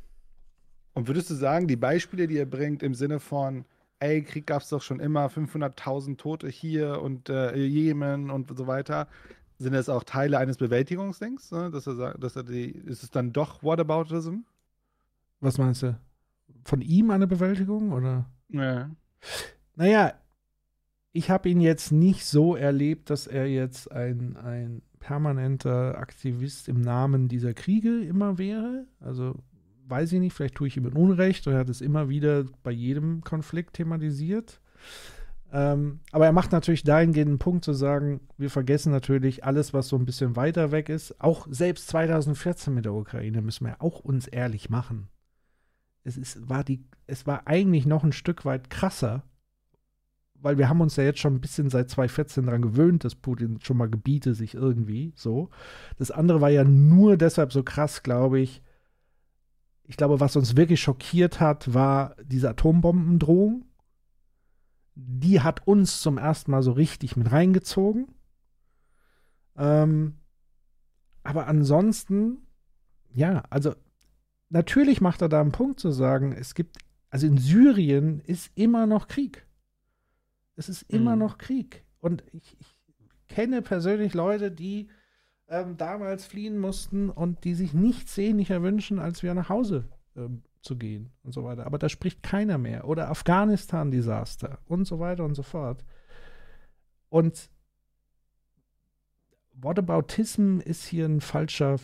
Und 0.93 1.07
würdest 1.07 1.29
du 1.29 1.35
sagen, 1.35 1.67
die 1.67 1.75
Beispiele, 1.75 2.27
die 2.27 2.37
er 2.37 2.47
bringt, 2.47 2.81
im 2.81 2.95
Sinne 2.95 3.19
von, 3.19 3.65
ey, 3.99 4.23
Krieg 4.23 4.47
gab 4.47 4.63
es 4.63 4.69
doch 4.69 4.81
schon 4.81 4.99
immer, 4.99 5.27
500.000 5.27 6.17
Tote 6.17 6.47
hier 6.47 7.01
und 7.01 7.29
äh, 7.29 7.55
Jemen 7.55 8.31
und 8.31 8.55
so 8.57 8.65
weiter. 8.65 9.07
Sind 9.59 9.73
das 9.73 9.89
auch 9.89 10.03
Teile 10.03 10.37
eines 10.39 10.57
Bewältigungsdings? 10.57 11.51
Ne? 11.51 11.69
Dass 11.71 11.87
er 11.87 11.95
sagt, 11.95 12.23
dass 12.23 12.35
er 12.35 12.43
die, 12.43 12.71
ist 12.71 13.03
es 13.03 13.11
dann 13.11 13.31
doch 13.31 13.63
Whataboutism? 13.63 14.39
Was 15.39 15.57
meinst 15.57 15.83
du? 15.83 15.99
Von 16.63 16.81
ihm 16.81 17.11
eine 17.11 17.27
Bewältigung 17.27 17.91
oder? 17.91 18.25
Ja. 18.49 18.89
Naja, 19.75 20.13
ich 21.17 21.31
habe 21.31 21.49
ihn 21.49 21.59
jetzt 21.59 21.91
nicht 21.91 22.25
so 22.25 22.55
erlebt, 22.55 23.09
dass 23.09 23.25
er 23.25 23.47
jetzt 23.47 23.91
ein, 23.91 24.37
ein 24.37 24.83
permanenter 24.99 25.97
Aktivist 25.97 26.67
im 26.67 26.79
Namen 26.79 27.27
dieser 27.27 27.55
Kriege 27.55 28.01
immer 28.01 28.37
wäre. 28.37 28.85
Also 28.99 29.35
weiß 29.87 30.11
ich 30.11 30.19
nicht, 30.19 30.33
vielleicht 30.33 30.53
tue 30.53 30.67
ich 30.67 30.77
ihm 30.77 30.85
Unrecht, 30.85 31.47
er 31.47 31.57
hat 31.57 31.69
es 31.69 31.81
immer 31.81 32.07
wieder 32.07 32.45
bei 32.61 32.69
jedem 32.69 33.21
Konflikt 33.21 33.73
thematisiert. 33.73 34.61
Ähm, 35.51 36.01
aber 36.11 36.27
er 36.27 36.33
macht 36.33 36.51
natürlich 36.51 36.83
dahingehend 36.83 37.29
einen 37.29 37.39
Punkt 37.39 37.65
zu 37.65 37.73
sagen, 37.73 38.19
wir 38.37 38.51
vergessen 38.51 38.91
natürlich 38.91 39.43
alles, 39.43 39.73
was 39.73 39.87
so 39.87 39.95
ein 39.95 40.05
bisschen 40.05 40.35
weiter 40.35 40.71
weg 40.71 40.87
ist. 40.87 41.19
Auch 41.19 41.47
selbst 41.49 41.87
2014 41.87 42.75
mit 42.75 42.85
der 42.85 42.93
Ukraine 42.93 43.41
müssen 43.41 43.65
wir 43.65 43.81
auch 43.81 44.01
uns 44.01 44.27
ehrlich 44.27 44.69
machen. 44.69 45.07
Es, 46.03 46.15
ist, 46.15 46.47
war 46.47 46.63
die, 46.63 46.85
es 47.07 47.25
war 47.25 47.47
eigentlich 47.47 47.87
noch 47.87 48.03
ein 48.03 48.11
Stück 48.11 48.45
weit 48.45 48.69
krasser, 48.69 49.23
weil 50.41 50.57
wir 50.57 50.69
haben 50.69 50.81
uns 50.81 50.95
ja 50.95 51.03
jetzt 51.03 51.19
schon 51.19 51.35
ein 51.35 51.41
bisschen 51.41 51.69
seit 51.69 51.89
2014 51.89 52.45
daran 52.45 52.61
gewöhnt, 52.61 53.03
dass 53.03 53.15
Putin 53.15 53.59
schon 53.61 53.77
mal 53.77 53.89
gebiete 53.89 54.33
sich 54.33 54.53
irgendwie 54.53 55.13
so. 55.15 55.49
Das 55.97 56.11
andere 56.11 56.41
war 56.41 56.49
ja 56.49 56.63
nur 56.63 57.17
deshalb 57.17 57.51
so 57.51 57.63
krass, 57.63 58.03
glaube 58.03 58.39
ich, 58.39 58.61
ich 59.87 59.95
glaube, 59.95 60.19
was 60.19 60.35
uns 60.35 60.57
wirklich 60.57 60.81
schockiert 60.81 61.39
hat, 61.39 61.73
war 61.73 62.15
diese 62.23 62.49
Atombombendrohung. 62.49 63.65
Die 64.95 65.41
hat 65.41 65.65
uns 65.65 66.01
zum 66.01 66.17
ersten 66.17 66.51
Mal 66.51 66.61
so 66.61 66.73
richtig 66.73 67.15
mit 67.15 67.31
reingezogen. 67.31 68.07
Ähm, 69.55 70.15
aber 71.23 71.47
ansonsten, 71.47 72.39
ja, 73.13 73.43
also 73.49 73.75
natürlich 74.49 74.99
macht 74.99 75.21
er 75.21 75.29
da 75.29 75.39
einen 75.39 75.53
Punkt 75.53 75.79
zu 75.79 75.91
sagen, 75.91 76.33
es 76.33 76.53
gibt, 76.53 76.77
also 77.09 77.25
in 77.25 77.37
Syrien 77.37 78.19
ist 78.19 78.51
immer 78.55 78.87
noch 78.87 79.07
Krieg. 79.07 79.46
Es 80.57 80.67
ist 80.67 80.81
immer 80.89 81.15
mhm. 81.15 81.21
noch 81.21 81.37
Krieg. 81.37 81.85
Und 82.01 82.23
ich, 82.33 82.57
ich 82.59 82.77
kenne 83.27 83.61
persönlich 83.61 84.13
Leute, 84.13 84.51
die 84.51 84.89
ähm, 85.47 85.77
damals 85.77 86.25
fliehen 86.25 86.57
mussten 86.57 87.09
und 87.09 87.43
die 87.45 87.53
sich 87.53 87.73
nichts 87.73 88.15
sehnlicher 88.15 88.61
wünschen, 88.61 88.99
als 88.99 89.23
wieder 89.23 89.33
nach 89.35 89.49
Hause 89.49 89.85
ähm, 90.15 90.41
zu 90.61 90.77
gehen 90.77 91.11
und 91.23 91.33
so 91.33 91.43
weiter. 91.43 91.65
Aber 91.65 91.77
da 91.77 91.87
spricht 91.87 92.23
keiner 92.23 92.57
mehr. 92.57 92.87
Oder 92.87 93.09
Afghanistan-Desaster 93.09 94.59
und 94.65 94.85
so 94.85 94.99
weiter 94.99 95.23
und 95.23 95.35
so 95.35 95.43
fort. 95.43 95.85
Und 97.09 97.49
Whataboutism 99.59 100.59
ist 100.59 100.85
hier 100.85 101.05
ein 101.05 101.21
falscher, 101.21 101.77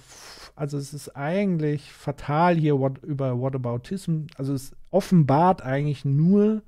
also 0.55 0.77
es 0.77 0.93
ist 0.93 1.15
eigentlich 1.15 1.91
fatal 1.91 2.55
hier 2.55 2.79
what, 2.79 2.99
über 3.03 3.39
Whataboutism, 3.39 4.25
also 4.37 4.53
es 4.53 4.73
offenbart 4.91 5.63
eigentlich 5.63 6.05
nur 6.05 6.61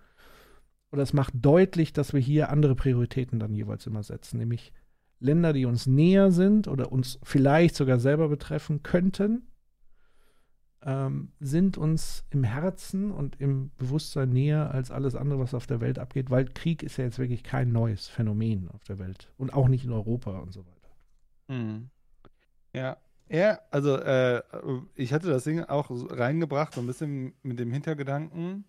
oder 0.92 1.04
es 1.04 1.14
macht 1.14 1.34
deutlich, 1.36 1.94
dass 1.94 2.14
wir 2.14 2.20
hier 2.20 2.50
andere 2.50 2.76
Prioritäten 2.76 3.40
dann 3.40 3.54
jeweils 3.54 3.86
immer 3.88 4.04
setzen, 4.04 4.38
nämlich 4.38 4.72
Länder, 5.20 5.54
die 5.54 5.66
uns 5.66 5.88
näher 5.88 6.32
sind 6.32 6.68
oder 6.68 6.92
uns 6.92 7.20
vielleicht 7.24 7.76
sogar 7.76 8.00
selber 8.00 8.30
betreffen 8.30 8.84
könnten, 8.84 9.48
ähm, 10.84 11.32
sind 11.40 11.78
uns 11.78 12.26
im 12.30 12.44
Herzen 12.44 13.12
und 13.12 13.42
im 13.42 13.72
Bewusstsein 13.78 14.30
näher 14.30 14.72
als 14.72 14.92
alles 14.92 15.16
andere, 15.16 15.40
was 15.40 15.54
auf 15.54 15.68
der 15.68 15.82
Welt 15.82 16.00
abgeht, 16.00 16.30
weil 16.30 16.46
Krieg 16.46 16.84
ist 16.84 16.98
ja 16.98 17.06
jetzt 17.06 17.18
wirklich 17.18 17.44
kein 17.44 17.72
neues 17.72 18.08
Phänomen 18.08 18.70
auf 18.70 18.84
der 18.84 19.00
Welt 19.00 19.32
und 19.38 19.54
auch 19.54 19.68
nicht 19.68 19.86
in 19.86 19.92
Europa 19.92 20.38
und 20.40 20.54
so 20.54 20.66
weiter. 20.66 20.90
Mhm. 21.48 21.90
Ja, 22.74 22.98
ja, 23.28 23.60
also 23.72 23.98
äh, 23.98 24.44
ich 24.94 25.12
hatte 25.12 25.30
das 25.30 25.46
Ding 25.46 25.64
auch 25.64 25.90
reingebracht, 25.90 26.76
so 26.76 26.82
ein 26.82 26.88
bisschen 26.88 27.34
mit 27.42 27.58
dem 27.58 27.72
Hintergedanken 27.72 28.66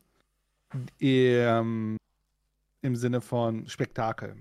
ähm, 1.01 1.97
im 2.87 2.97
Sinne 2.97 3.21
von 3.21 3.69
Spektakel 3.69 4.37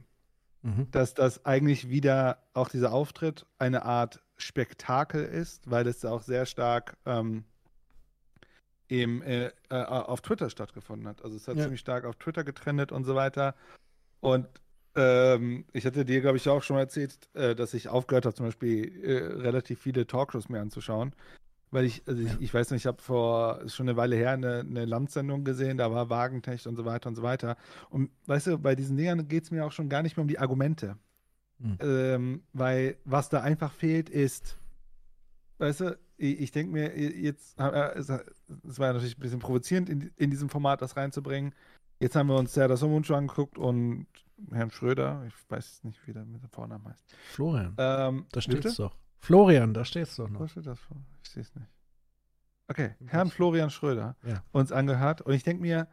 mhm. 0.66 0.88
dass 0.92 1.14
das 1.14 1.46
eigentlich 1.46 1.90
wieder 1.90 2.40
auch 2.54 2.70
dieser 2.70 2.92
Auftritt 2.92 3.46
eine 3.60 3.86
Art 3.86 4.22
Spektakel 4.38 5.24
ist, 5.24 5.70
weil 5.70 5.88
es 5.88 6.04
auch 6.04 6.22
sehr 6.22 6.46
stark 6.46 6.98
ähm, 7.06 7.46
eben 8.90 9.22
äh, 9.22 9.52
äh, 9.70 9.76
auf 9.76 10.22
Twitter 10.22 10.50
stattgefunden 10.50 11.08
hat. 11.08 11.24
Also 11.24 11.38
es 11.38 11.48
hat 11.48 11.56
ja. 11.56 11.64
ziemlich 11.64 11.80
stark 11.80 12.04
auf 12.06 12.16
Twitter 12.16 12.44
getrennt 12.44 12.92
und 12.92 13.06
so 13.06 13.16
weiter. 13.16 13.56
Und 14.20 14.48
ähm, 14.96 15.66
ich 15.72 15.86
hatte 15.86 16.04
dir, 16.04 16.22
glaube 16.22 16.38
ich, 16.38 16.50
auch 16.50 16.64
schon 16.64 16.76
mal 16.76 16.82
erzählt, 16.82 17.30
äh, 17.34 17.56
dass 17.56 17.74
ich 17.74 17.88
aufgehört 17.88 18.26
habe, 18.26 18.36
zum 18.36 18.48
Beispiel 18.48 19.04
äh, 19.04 19.42
relativ 19.42 19.82
viele 19.82 20.06
Talkshows 20.06 20.50
mir 20.50 20.60
anzuschauen, 20.60 21.14
weil 21.76 21.86
ich, 21.86 22.04
also 22.08 22.22
ich, 22.22 22.40
ich 22.40 22.54
weiß 22.54 22.72
nicht, 22.72 22.84
ich 22.84 22.88
habe 22.88 23.02
vor 23.02 23.60
schon 23.68 23.90
eine 23.90 23.98
Weile 23.98 24.16
her 24.16 24.32
eine, 24.32 24.62
eine 24.62 24.86
Landsendung 24.86 25.44
gesehen, 25.44 25.78
da 25.78 25.92
war 25.92 26.10
Wagentech 26.10 26.66
und 26.68 26.78
so 26.78 26.86
weiter 26.86 27.10
und 27.10 27.16
so 27.16 27.22
weiter. 27.22 27.58
Und 27.90 28.10
weißt 28.28 28.48
du, 28.48 28.58
bei 28.58 28.76
diesen 28.76 28.96
Dingern 28.96 29.28
geht 29.28 29.44
es 29.44 29.52
mir 29.52 29.66
auch 29.66 29.74
schon 29.74 29.90
gar 29.90 30.02
nicht 30.02 30.16
mehr 30.16 30.22
um 30.22 30.30
die 30.30 30.40
Argumente. 30.40 30.98
Mhm. 31.60 31.78
Ähm, 31.82 32.44
weil 32.54 32.98
was 33.04 33.28
da 33.28 33.42
einfach 33.42 33.74
fehlt, 33.74 34.10
ist, 34.10 34.58
weißt 35.58 35.82
du, 35.82 36.00
ich, 36.18 36.40
ich 36.40 36.52
denke 36.52 36.72
mir, 36.72 36.98
jetzt, 36.98 37.60
es 37.60 37.60
war 37.60 38.88
ja 38.88 38.94
natürlich 38.94 39.18
ein 39.18 39.22
bisschen 39.22 39.40
provozierend, 39.40 39.90
in, 39.90 40.12
in 40.16 40.32
diesem 40.32 40.50
Format 40.50 40.82
das 40.82 40.96
reinzubringen. 40.96 41.54
Jetzt 42.00 42.16
haben 42.16 42.28
wir 42.28 42.38
uns 42.38 42.56
ja 42.56 42.70
das 42.70 42.80
Somunchu 42.80 43.16
angeguckt 43.16 43.58
und 43.58 44.08
Herrn 44.52 44.72
Schröder, 44.72 45.24
ich 45.28 45.34
weiß 45.50 45.84
nicht, 45.84 46.00
wie 46.08 46.14
der 46.14 46.24
mit 46.24 46.42
dem 46.42 46.50
Vornamen 46.50 46.88
heißt. 46.88 47.06
Florian. 47.34 47.76
Ähm, 47.78 48.26
da 48.32 48.42
steht 48.42 48.80
doch. 48.80 48.96
Florian, 49.26 49.74
da 49.74 49.84
steht 49.86 50.04
es 50.04 50.16
doch 50.16 50.30
noch. 50.30 50.42
Wo 50.42 50.48
steht 50.48 50.68
das? 50.68 50.80
Ich 51.24 51.30
sehe 51.30 51.42
es 51.42 51.56
nicht. 51.56 51.68
Okay, 52.68 52.96
Herrn 53.08 53.30
Florian 53.30 53.70
Schröder 53.70 54.16
Ja. 54.24 54.44
uns 54.52 54.72
angehört 54.72 55.22
und 55.22 55.34
ich 55.34 55.44
denke 55.44 55.62
mir, 55.62 55.88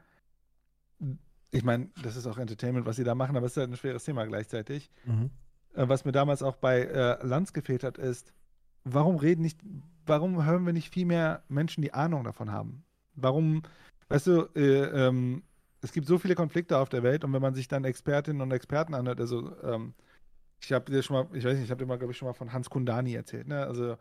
ich 1.50 1.64
meine, 1.64 1.90
das 2.02 2.16
ist 2.16 2.26
auch 2.26 2.38
Entertainment, 2.38 2.86
was 2.86 2.96
sie 2.96 3.04
da 3.04 3.14
machen, 3.14 3.36
aber 3.36 3.46
es 3.46 3.52
ist 3.52 3.58
halt 3.58 3.70
ein 3.70 3.76
schweres 3.76 4.04
Thema 4.04 4.26
gleichzeitig. 4.26 4.90
Mhm. 5.04 5.30
Äh, 5.74 5.88
was 5.88 6.04
mir 6.04 6.12
damals 6.12 6.42
auch 6.42 6.56
bei 6.56 6.82
äh, 6.82 7.26
Lanz 7.26 7.52
gefehlt 7.52 7.84
hat, 7.84 7.98
ist, 7.98 8.32
warum 8.84 9.16
reden 9.16 9.42
nicht, 9.42 9.60
warum 10.06 10.44
hören 10.44 10.64
wir 10.66 10.72
nicht 10.72 10.92
viel 10.92 11.06
mehr 11.06 11.42
Menschen, 11.48 11.82
die 11.82 11.92
Ahnung 11.94 12.24
davon 12.24 12.52
haben? 12.52 12.84
Warum, 13.14 13.62
weißt 14.08 14.26
du, 14.26 14.48
äh, 14.54 15.06
ähm, 15.06 15.42
es 15.82 15.92
gibt 15.92 16.06
so 16.06 16.18
viele 16.18 16.34
Konflikte 16.34 16.78
auf 16.78 16.88
der 16.88 17.02
Welt 17.02 17.24
und 17.24 17.32
wenn 17.32 17.42
man 17.42 17.54
sich 17.54 17.68
dann 17.68 17.84
Expertinnen 17.84 18.40
und 18.42 18.52
Experten 18.52 18.94
anhört, 18.94 19.20
also 19.20 19.54
ähm, 19.62 19.94
ich 20.62 20.72
habe 20.72 20.90
dir 20.90 21.02
schon 21.02 21.16
mal, 21.16 21.36
ich 21.36 21.44
weiß 21.44 21.54
nicht, 21.54 21.64
ich 21.64 21.70
habe 21.70 21.82
dir 21.82 21.88
mal, 21.88 21.98
glaube 21.98 22.12
ich, 22.12 22.18
schon 22.18 22.28
mal 22.28 22.34
von 22.34 22.52
Hans 22.52 22.70
Kundani 22.70 23.14
erzählt, 23.14 23.48
ne? 23.48 23.66
Also 23.66 23.96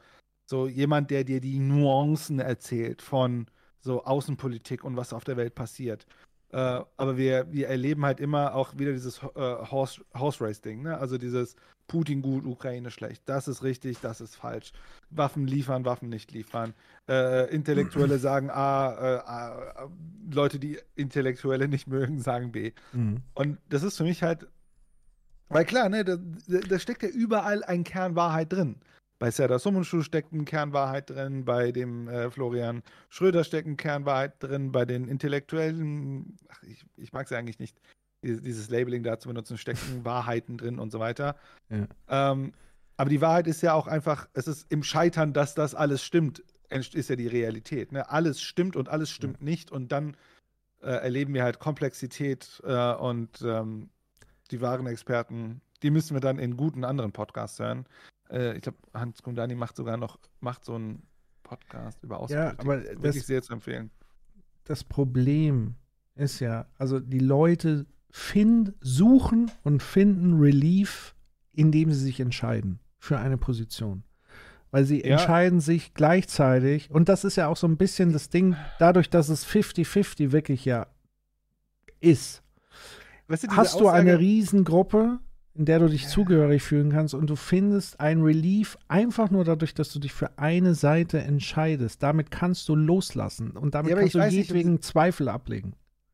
so 0.46 0.68
jemand, 0.68 1.12
der 1.12 1.24
dir 1.24 1.42
die 1.42 1.60
Nuancen 1.60 2.40
erzählt 2.40 3.02
von 3.02 3.48
so 3.80 4.04
Außenpolitik 4.04 4.84
und 4.84 4.96
was 4.96 5.14
auf 5.14 5.24
der 5.24 5.38
Welt 5.38 5.56
passiert. 5.56 6.06
Äh, 6.52 6.82
aber 6.98 7.18
wir, 7.18 7.52
wir 7.52 7.70
erleben 7.70 8.06
halt 8.06 8.20
immer 8.20 8.56
auch 8.56 8.78
wieder 8.78 8.92
dieses 8.92 9.20
äh, 9.24 9.28
Horse, 9.36 10.02
Horse 10.14 10.44
Race 10.44 10.62
Ding, 10.62 10.84
ne? 10.84 10.98
Also 10.98 11.18
dieses 11.18 11.56
Putin 11.88 12.22
gut, 12.22 12.46
Ukraine 12.46 12.92
schlecht. 12.92 13.24
Das 13.26 13.48
ist 13.48 13.64
richtig, 13.64 14.00
das 14.00 14.22
ist 14.22 14.36
falsch. 14.36 14.72
Waffen 15.10 15.48
liefern, 15.48 15.84
Waffen 15.84 16.10
nicht 16.10 16.32
liefern. 16.32 16.74
Äh, 17.08 17.54
Intellektuelle 17.54 18.18
sagen 18.20 18.50
A, 18.50 18.94
äh, 18.94 19.20
A, 19.20 19.90
Leute, 20.30 20.60
die 20.60 20.80
Intellektuelle 20.96 21.68
nicht 21.68 21.88
mögen, 21.88 22.20
sagen 22.20 22.52
B. 22.52 22.72
Mhm. 22.94 23.22
Und 23.34 23.58
das 23.70 23.84
ist 23.84 23.98
für 23.98 24.04
mich 24.04 24.24
halt, 24.24 24.48
weil 25.52 25.66
klar, 25.66 25.90
ne, 25.90 26.04
da, 26.04 26.18
da 26.48 26.80
steckt 26.80 27.04
ja 27.04 27.10
überall 27.10 27.64
ein 27.64 27.84
Kern 27.84 28.16
Wahrheit 28.16 28.52
drin. 28.52 28.78
Bei 29.20 29.30
Serdar 29.30 29.60
Somuncu 29.60 30.02
steckt 30.02 30.34
ein 30.34 30.46
Kern 30.46 30.74
Wahrheit 30.74 31.12
drin, 31.12 31.46
bei 31.46 31.72
dem 31.72 32.08
äh, 32.08 32.32
Florian 32.32 32.82
Schröder 33.10 33.44
steckt 33.44 33.68
ein 33.68 33.78
Kern 33.78 34.06
Wahrheit 34.06 34.42
drin, 34.42 34.72
bei 34.72 34.84
den 34.86 35.08
Intellektuellen, 35.08 36.38
ach, 36.50 36.64
ich, 36.64 36.84
ich 36.98 37.14
mag 37.14 37.26
es 37.26 37.30
ja 37.30 37.38
eigentlich 37.38 37.60
nicht, 37.60 37.78
dieses, 38.24 38.70
Labeling 38.70 39.04
da 39.04 39.20
zu 39.20 39.28
benutzen, 39.28 39.58
stecken 39.58 39.80
Wahrheiten 40.06 40.58
drin 40.58 40.80
und 40.80 40.92
so 40.92 41.00
weiter. 41.00 41.36
Ja. 41.70 42.32
Ähm, 42.32 42.54
aber 42.98 43.10
die 43.10 43.22
Wahrheit 43.22 43.48
ist 43.48 43.62
ja 43.62 43.74
auch 43.74 43.88
einfach, 43.88 44.28
es 44.34 44.48
ist 44.48 44.72
im 44.72 44.84
Scheitern, 44.84 45.34
dass 45.34 45.56
das 45.56 45.76
alles 45.76 46.04
stimmt, 46.04 46.44
ist 46.70 47.10
ja 47.10 47.16
die 47.16 47.28
Realität. 47.28 47.92
Ne? 47.92 48.10
Alles 48.10 48.42
stimmt 48.42 48.76
und 48.76 48.90
alles 48.90 49.10
stimmt 49.10 49.42
nicht 49.42 49.72
und 49.72 49.92
dann 49.92 50.16
äh, 50.82 50.92
erleben 50.92 51.34
wir 51.34 51.44
halt 51.44 51.60
Komplexität 51.60 52.62
äh, 52.64 52.94
und 52.94 53.42
ähm, 53.44 53.90
die 54.52 54.62
wahren 54.62 54.86
Experten, 54.88 55.62
die 55.84 55.90
müssen 55.92 56.16
wir 56.16 56.22
dann 56.22 56.38
in 56.40 56.58
guten 56.58 56.84
anderen 56.84 57.12
Podcasts 57.12 57.60
hören. 57.60 57.86
Äh, 58.30 58.56
ich 58.56 58.62
glaube, 58.62 58.78
Hans 58.94 59.22
Kundani 59.24 59.56
macht 59.56 59.76
sogar 59.76 59.98
noch, 59.98 60.20
macht 60.40 60.64
so 60.66 60.76
einen 60.76 61.04
Podcast 61.44 62.02
über 62.04 62.20
Außenpolitik. 62.20 62.60
aber 62.60 62.78
Das 62.78 62.86
das- 62.94 63.04
wirklich 63.04 63.26
sehr 63.26 63.42
zu 63.42 63.54
empfehlen. 63.54 63.90
das 64.66 64.84
Problem 64.84 65.76
ist 66.16 66.40
ja, 66.40 66.68
also 66.78 67.00
die 67.00 67.20
Leute 67.20 67.86
find, 68.12 68.74
suchen 68.82 69.50
und 69.64 69.82
finden 69.82 70.40
Relief, 70.40 71.16
indem 71.54 71.92
sie 71.92 72.04
sich 72.04 72.20
entscheiden 72.20 72.80
für 72.98 73.18
eine 73.20 73.38
Position. 73.38 74.04
Weil 74.70 74.86
sie 74.86 75.02
Ja. 75.02 75.14
entscheiden 75.18 75.60
sich 75.60 75.94
gleichzeitig, 75.94 76.92
und 76.92 77.10
das 77.10 77.24
ist 77.26 77.36
ja 77.38 77.48
auch 77.48 77.58
so 77.58 77.68
ein 77.68 77.78
bisschen 77.78 78.14
das 78.14 78.30
Ding, 78.30 78.56
dadurch, 78.80 79.10
dass 79.10 79.28
es 79.30 79.44
50-50 79.46 80.32
wirklich 80.32 80.64
ja 80.66 80.88
ist, 82.00 82.42
Weißt 83.32 83.44
du, 83.44 83.48
hast 83.52 83.80
du 83.80 83.88
eine 83.88 84.12
Aussage- 84.12 84.20
Riesengruppe, 84.20 85.20
in 85.54 85.66
der 85.66 85.80
du 85.80 85.88
dich 85.88 86.08
zugehörig 86.08 86.64
fühlen 86.64 86.92
kannst 86.92 87.14
und 87.14 87.30
du 87.30 87.36
findest 87.36 88.00
ein 88.00 88.22
Relief 88.22 88.78
einfach 88.88 89.32
nur 89.32 89.44
dadurch, 89.44 89.74
dass 89.74 89.92
du 89.92 90.00
dich 90.00 90.14
für 90.14 90.38
eine 90.38 90.76
Seite 90.76 91.20
entscheidest. 91.20 92.02
Damit 92.04 92.32
kannst 92.32 92.68
du 92.70 92.76
loslassen 92.76 93.52
und 93.52 93.76
damit 93.76 93.92
Ja, 93.92 93.98
kannst 93.98 94.16
du 94.16 94.20
weiß 94.20 94.34
nicht, 94.34 94.48
jedwegen 94.50 94.82
Zweifel 94.82 95.28
ablegen. 95.30 95.74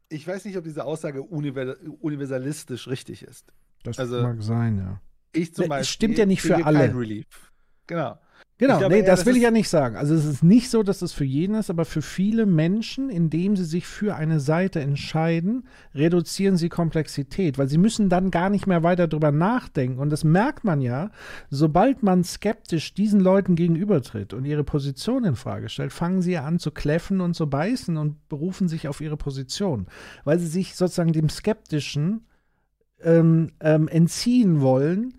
Ich 0.10 0.28
weiß 0.28 0.46
nicht, 0.46 0.58
ob 0.58 0.64
diese 0.64 0.85
Aussage 0.85 1.22
univer 1.22 1.76
universalistisch 2.00 2.88
richtig 2.88 3.24
ist. 3.24 3.51
Das 3.83 4.00
Also, 4.00 4.22
mag 4.22 4.42
sein, 4.42 4.78
ja. 4.78 5.01
Ich 5.33 5.53
zum 5.53 5.67
Beispiel. 5.67 5.82
es 5.82 5.90
stimmt 5.90 6.17
ja 6.17 6.26
nicht 6.26 6.42
für 6.42 6.66
alle. 6.66 6.80
Kein 6.80 6.96
Relief. 6.98 7.51
Genau. 7.88 8.17
Genau, 8.59 8.79
glaube 8.79 8.95
nee, 8.95 9.03
das 9.03 9.27
will 9.27 9.38
ich 9.38 9.43
ja 9.43 9.51
nicht 9.51 9.69
sagen. 9.69 9.95
Also 9.95 10.15
es 10.15 10.25
ist 10.25 10.43
nicht 10.43 10.72
so, 10.72 10.81
dass 10.81 11.03
es 11.03 11.13
für 11.13 11.23
jeden 11.23 11.53
ist, 11.53 11.69
aber 11.69 11.85
für 11.85 12.01
viele 12.01 12.47
Menschen, 12.47 13.11
indem 13.11 13.56
sie 13.56 13.65
sich 13.65 13.85
für 13.85 14.15
eine 14.15 14.40
Seite 14.40 14.79
entscheiden, 14.79 15.67
reduzieren 15.93 16.57
sie 16.57 16.67
Komplexität, 16.67 17.59
weil 17.59 17.67
sie 17.67 17.77
müssen 17.77 18.09
dann 18.09 18.31
gar 18.31 18.49
nicht 18.49 18.65
mehr 18.65 18.81
weiter 18.81 19.07
drüber 19.07 19.31
nachdenken. 19.31 19.99
Und 19.99 20.09
das 20.09 20.23
merkt 20.23 20.63
man 20.63 20.81
ja, 20.81 21.11
sobald 21.51 22.01
man 22.01 22.23
skeptisch 22.23 22.95
diesen 22.95 23.19
Leuten 23.19 23.56
gegenübertritt 23.56 24.33
und 24.33 24.43
ihre 24.43 24.63
Position 24.63 25.23
in 25.23 25.35
Frage 25.35 25.69
stellt, 25.69 25.93
fangen 25.93 26.23
sie 26.23 26.31
ja 26.31 26.43
an 26.43 26.57
zu 26.57 26.72
kläffen 26.72 27.22
und 27.22 27.35
zu 27.35 27.47
beißen 27.47 27.95
und 27.95 28.27
berufen 28.27 28.67
sich 28.67 28.88
auf 28.88 29.01
ihre 29.01 29.17
Position, 29.17 29.85
weil 30.23 30.40
sie 30.40 30.47
sich 30.47 30.75
sozusagen 30.75 31.13
dem 31.13 31.29
Skeptischen 31.29 32.25
ähm, 33.03 33.51
ähm, 33.59 33.88
entziehen 33.88 34.61
wollen, 34.61 35.13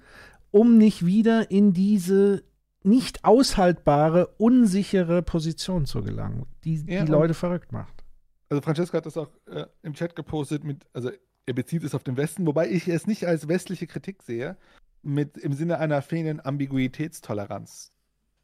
um 0.51 0.77
nicht 0.77 1.07
wieder 1.07 1.53
in 1.53 1.73
diese 1.73 2.43
nicht 2.83 3.25
aushaltbare, 3.25 4.29
unsichere 4.39 5.23
Position 5.23 5.87
zu 5.87 6.03
gelangen, 6.03 6.47
die 6.65 6.77
Ja, 6.87 7.05
die 7.05 7.11
Leute 7.11 7.35
verrückt 7.35 7.73
macht. 7.73 8.05
Also 8.49 8.63
Francesco 8.63 8.97
hat 8.97 9.07
das 9.07 9.17
auch 9.17 9.31
äh, 9.47 9.67
im 9.83 9.95
Chat 9.95 10.17
gepostet 10.17 10.65
mit, 10.65 10.87
also 10.93 11.11
er 11.47 11.55
bezieht 11.55 11.85
es 11.85 11.95
auf 11.95 12.05
den 12.05 12.17
Westen, 12.17 12.47
wobei 12.47 12.69
ich 12.69 12.89
es 12.89 13.07
nicht 13.07 13.27
als 13.27 13.49
westliche 13.49 13.87
Kritik 13.87 14.23
sehe, 14.23 14.57
mit 15.03 15.37
im 15.39 15.53
Sinne 15.53 15.79
einer 15.79 16.03
fehlenden 16.03 16.45
Ambiguitätstoleranz. 16.45 17.93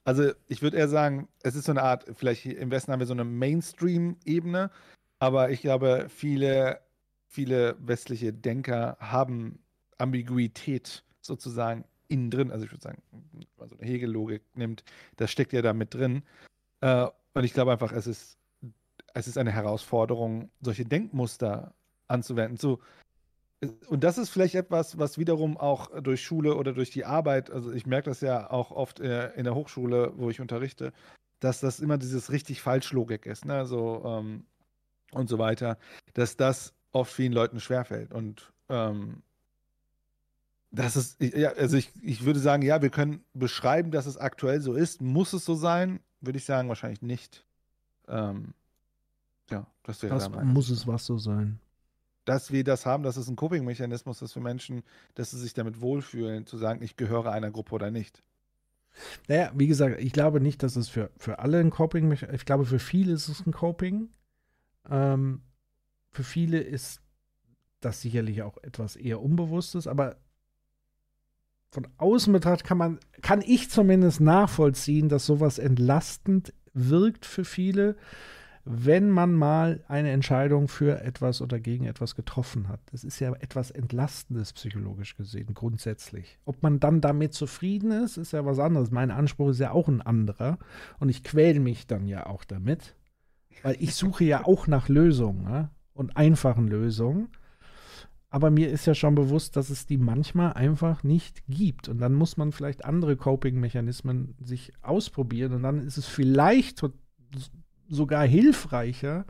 Also 0.04 0.32
ich 0.46 0.62
würde 0.62 0.76
eher 0.76 0.88
sagen, 0.88 1.28
es 1.42 1.54
ist 1.54 1.64
so 1.64 1.72
eine 1.72 1.82
Art, 1.82 2.04
vielleicht 2.14 2.44
im 2.46 2.70
Westen 2.70 2.92
haben 2.92 3.00
wir 3.00 3.06
so 3.06 3.14
eine 3.14 3.24
Mainstream-Ebene, 3.24 4.70
aber 5.18 5.50
ich 5.50 5.62
glaube, 5.62 6.06
viele, 6.08 6.80
viele 7.26 7.76
westliche 7.78 8.32
Denker 8.32 8.98
haben 9.00 9.60
Ambiguität 9.96 11.04
sozusagen 11.20 11.84
innen 12.08 12.30
drin. 12.30 12.50
Also 12.50 12.64
ich 12.64 12.72
würde 12.72 12.82
sagen, 12.82 13.02
wenn 13.10 13.46
man 13.58 13.68
so 13.68 13.76
eine 13.76 13.86
Hegel-Logik 13.86 14.42
nimmt, 14.54 14.84
das 15.16 15.30
steckt 15.30 15.52
ja 15.52 15.62
da 15.62 15.72
mit 15.72 15.94
drin. 15.94 16.22
Äh, 16.80 17.06
und 17.34 17.44
ich 17.44 17.52
glaube 17.52 17.72
einfach, 17.72 17.92
es 17.92 18.06
ist 18.06 18.38
es 19.14 19.28
ist 19.28 19.38
eine 19.38 19.52
Herausforderung, 19.52 20.50
solche 20.60 20.84
Denkmuster 20.84 21.72
anzuwenden. 22.08 22.58
So, 22.58 22.80
und 23.86 24.04
das 24.04 24.18
ist 24.18 24.28
vielleicht 24.28 24.56
etwas, 24.56 24.98
was 24.98 25.16
wiederum 25.16 25.56
auch 25.56 26.00
durch 26.02 26.22
Schule 26.22 26.56
oder 26.56 26.72
durch 26.72 26.90
die 26.90 27.04
Arbeit, 27.04 27.50
also 27.50 27.72
ich 27.72 27.86
merke 27.86 28.10
das 28.10 28.20
ja 28.20 28.50
auch 28.50 28.72
oft 28.72 29.00
äh, 29.00 29.32
in 29.34 29.44
der 29.44 29.54
Hochschule, 29.54 30.12
wo 30.16 30.28
ich 30.30 30.40
unterrichte, 30.40 30.92
dass 31.40 31.60
das 31.60 31.80
immer 31.80 31.96
dieses 31.96 32.30
richtig 32.30 32.60
Falsch-Logik 32.60 33.24
ist, 33.24 33.44
ne? 33.44 33.64
So, 33.66 34.02
ähm, 34.04 34.44
und 35.12 35.28
so 35.28 35.38
weiter, 35.38 35.78
dass 36.14 36.36
das 36.36 36.74
oft 36.92 37.12
vielen 37.12 37.32
Leuten 37.32 37.60
schwerfällt. 37.60 38.12
Und 38.12 38.52
ähm, 38.68 39.22
das 40.74 40.96
ist, 40.96 41.22
ja, 41.22 41.50
also 41.50 41.76
ich, 41.76 41.92
ich 42.02 42.24
würde 42.24 42.40
sagen, 42.40 42.62
ja, 42.62 42.82
wir 42.82 42.90
können 42.90 43.24
beschreiben, 43.32 43.90
dass 43.90 44.06
es 44.06 44.16
aktuell 44.16 44.60
so 44.60 44.74
ist. 44.74 45.00
Muss 45.00 45.32
es 45.32 45.44
so 45.44 45.54
sein? 45.54 46.00
Würde 46.20 46.38
ich 46.38 46.44
sagen, 46.44 46.68
wahrscheinlich 46.68 47.02
nicht. 47.02 47.44
Ähm, 48.08 48.54
ja, 49.50 49.66
das 49.84 50.02
wäre 50.02 50.14
Das 50.14 50.30
muss 50.30 50.70
es 50.70 50.86
was 50.86 51.06
so 51.06 51.18
sein. 51.18 51.60
dass 52.24 52.50
wir 52.50 52.64
das 52.64 52.86
haben, 52.86 53.02
dass 53.02 53.16
es 53.16 53.28
ein 53.28 53.36
Coping-Mechanismus 53.36 54.22
ist 54.22 54.32
für 54.32 54.40
Menschen, 54.40 54.82
dass 55.14 55.30
sie 55.30 55.38
sich 55.38 55.54
damit 55.54 55.80
wohlfühlen, 55.80 56.46
zu 56.46 56.56
sagen, 56.56 56.82
ich 56.82 56.96
gehöre 56.96 57.30
einer 57.30 57.50
Gruppe 57.50 57.74
oder 57.74 57.90
nicht. 57.90 58.22
Naja, 59.28 59.52
wie 59.54 59.66
gesagt, 59.66 60.00
ich 60.00 60.12
glaube 60.12 60.40
nicht, 60.40 60.62
dass 60.62 60.76
es 60.76 60.88
für, 60.88 61.10
für 61.18 61.38
alle 61.40 61.58
ein 61.60 61.70
Coping, 61.70 62.10
ich 62.12 62.44
glaube, 62.46 62.64
für 62.64 62.78
viele 62.78 63.12
ist 63.12 63.28
es 63.28 63.46
ein 63.46 63.52
Coping. 63.52 64.08
Ähm, 64.88 65.42
für 66.10 66.24
viele 66.24 66.60
ist 66.60 67.00
das 67.80 68.00
sicherlich 68.00 68.42
auch 68.42 68.56
etwas 68.62 68.96
eher 68.96 69.20
Unbewusstes, 69.20 69.86
aber 69.86 70.16
von 71.74 71.88
außen 71.98 72.32
betrachtet 72.32 72.66
kann 72.66 72.78
man, 72.78 72.98
kann 73.20 73.42
ich 73.44 73.68
zumindest 73.68 74.20
nachvollziehen, 74.20 75.08
dass 75.08 75.26
sowas 75.26 75.58
entlastend 75.58 76.54
wirkt 76.72 77.26
für 77.26 77.44
viele, 77.44 77.96
wenn 78.64 79.10
man 79.10 79.32
mal 79.34 79.84
eine 79.88 80.10
Entscheidung 80.12 80.68
für 80.68 81.00
etwas 81.02 81.42
oder 81.42 81.58
gegen 81.58 81.84
etwas 81.84 82.14
getroffen 82.14 82.68
hat. 82.68 82.80
Das 82.92 83.02
ist 83.02 83.18
ja 83.18 83.32
etwas 83.34 83.72
Entlastendes 83.72 84.52
psychologisch 84.52 85.16
gesehen, 85.16 85.52
grundsätzlich. 85.52 86.38
Ob 86.44 86.62
man 86.62 86.78
dann 86.78 87.00
damit 87.00 87.34
zufrieden 87.34 87.90
ist, 87.90 88.16
ist 88.16 88.32
ja 88.32 88.46
was 88.46 88.60
anderes. 88.60 88.92
Mein 88.92 89.10
Anspruch 89.10 89.50
ist 89.50 89.58
ja 89.60 89.72
auch 89.72 89.88
ein 89.88 90.00
anderer 90.00 90.58
und 91.00 91.08
ich 91.08 91.24
quäle 91.24 91.58
mich 91.58 91.88
dann 91.88 92.06
ja 92.06 92.26
auch 92.26 92.44
damit, 92.44 92.94
weil 93.64 93.76
ich 93.80 93.96
suche 93.96 94.24
ja 94.24 94.46
auch 94.46 94.68
nach 94.68 94.88
Lösungen 94.88 95.44
ne? 95.44 95.70
und 95.92 96.16
einfachen 96.16 96.68
Lösungen. 96.68 97.28
Aber 98.34 98.50
mir 98.50 98.68
ist 98.68 98.84
ja 98.84 98.96
schon 98.96 99.14
bewusst, 99.14 99.54
dass 99.54 99.70
es 99.70 99.86
die 99.86 99.96
manchmal 99.96 100.54
einfach 100.54 101.04
nicht 101.04 101.44
gibt. 101.46 101.88
Und 101.88 101.98
dann 101.98 102.14
muss 102.14 102.36
man 102.36 102.50
vielleicht 102.50 102.84
andere 102.84 103.14
Coping-Mechanismen 103.14 104.34
sich 104.42 104.72
ausprobieren. 104.82 105.52
Und 105.52 105.62
dann 105.62 105.78
ist 105.78 105.98
es 105.98 106.06
vielleicht 106.06 106.84
sogar 107.88 108.26
hilfreicher, 108.26 109.24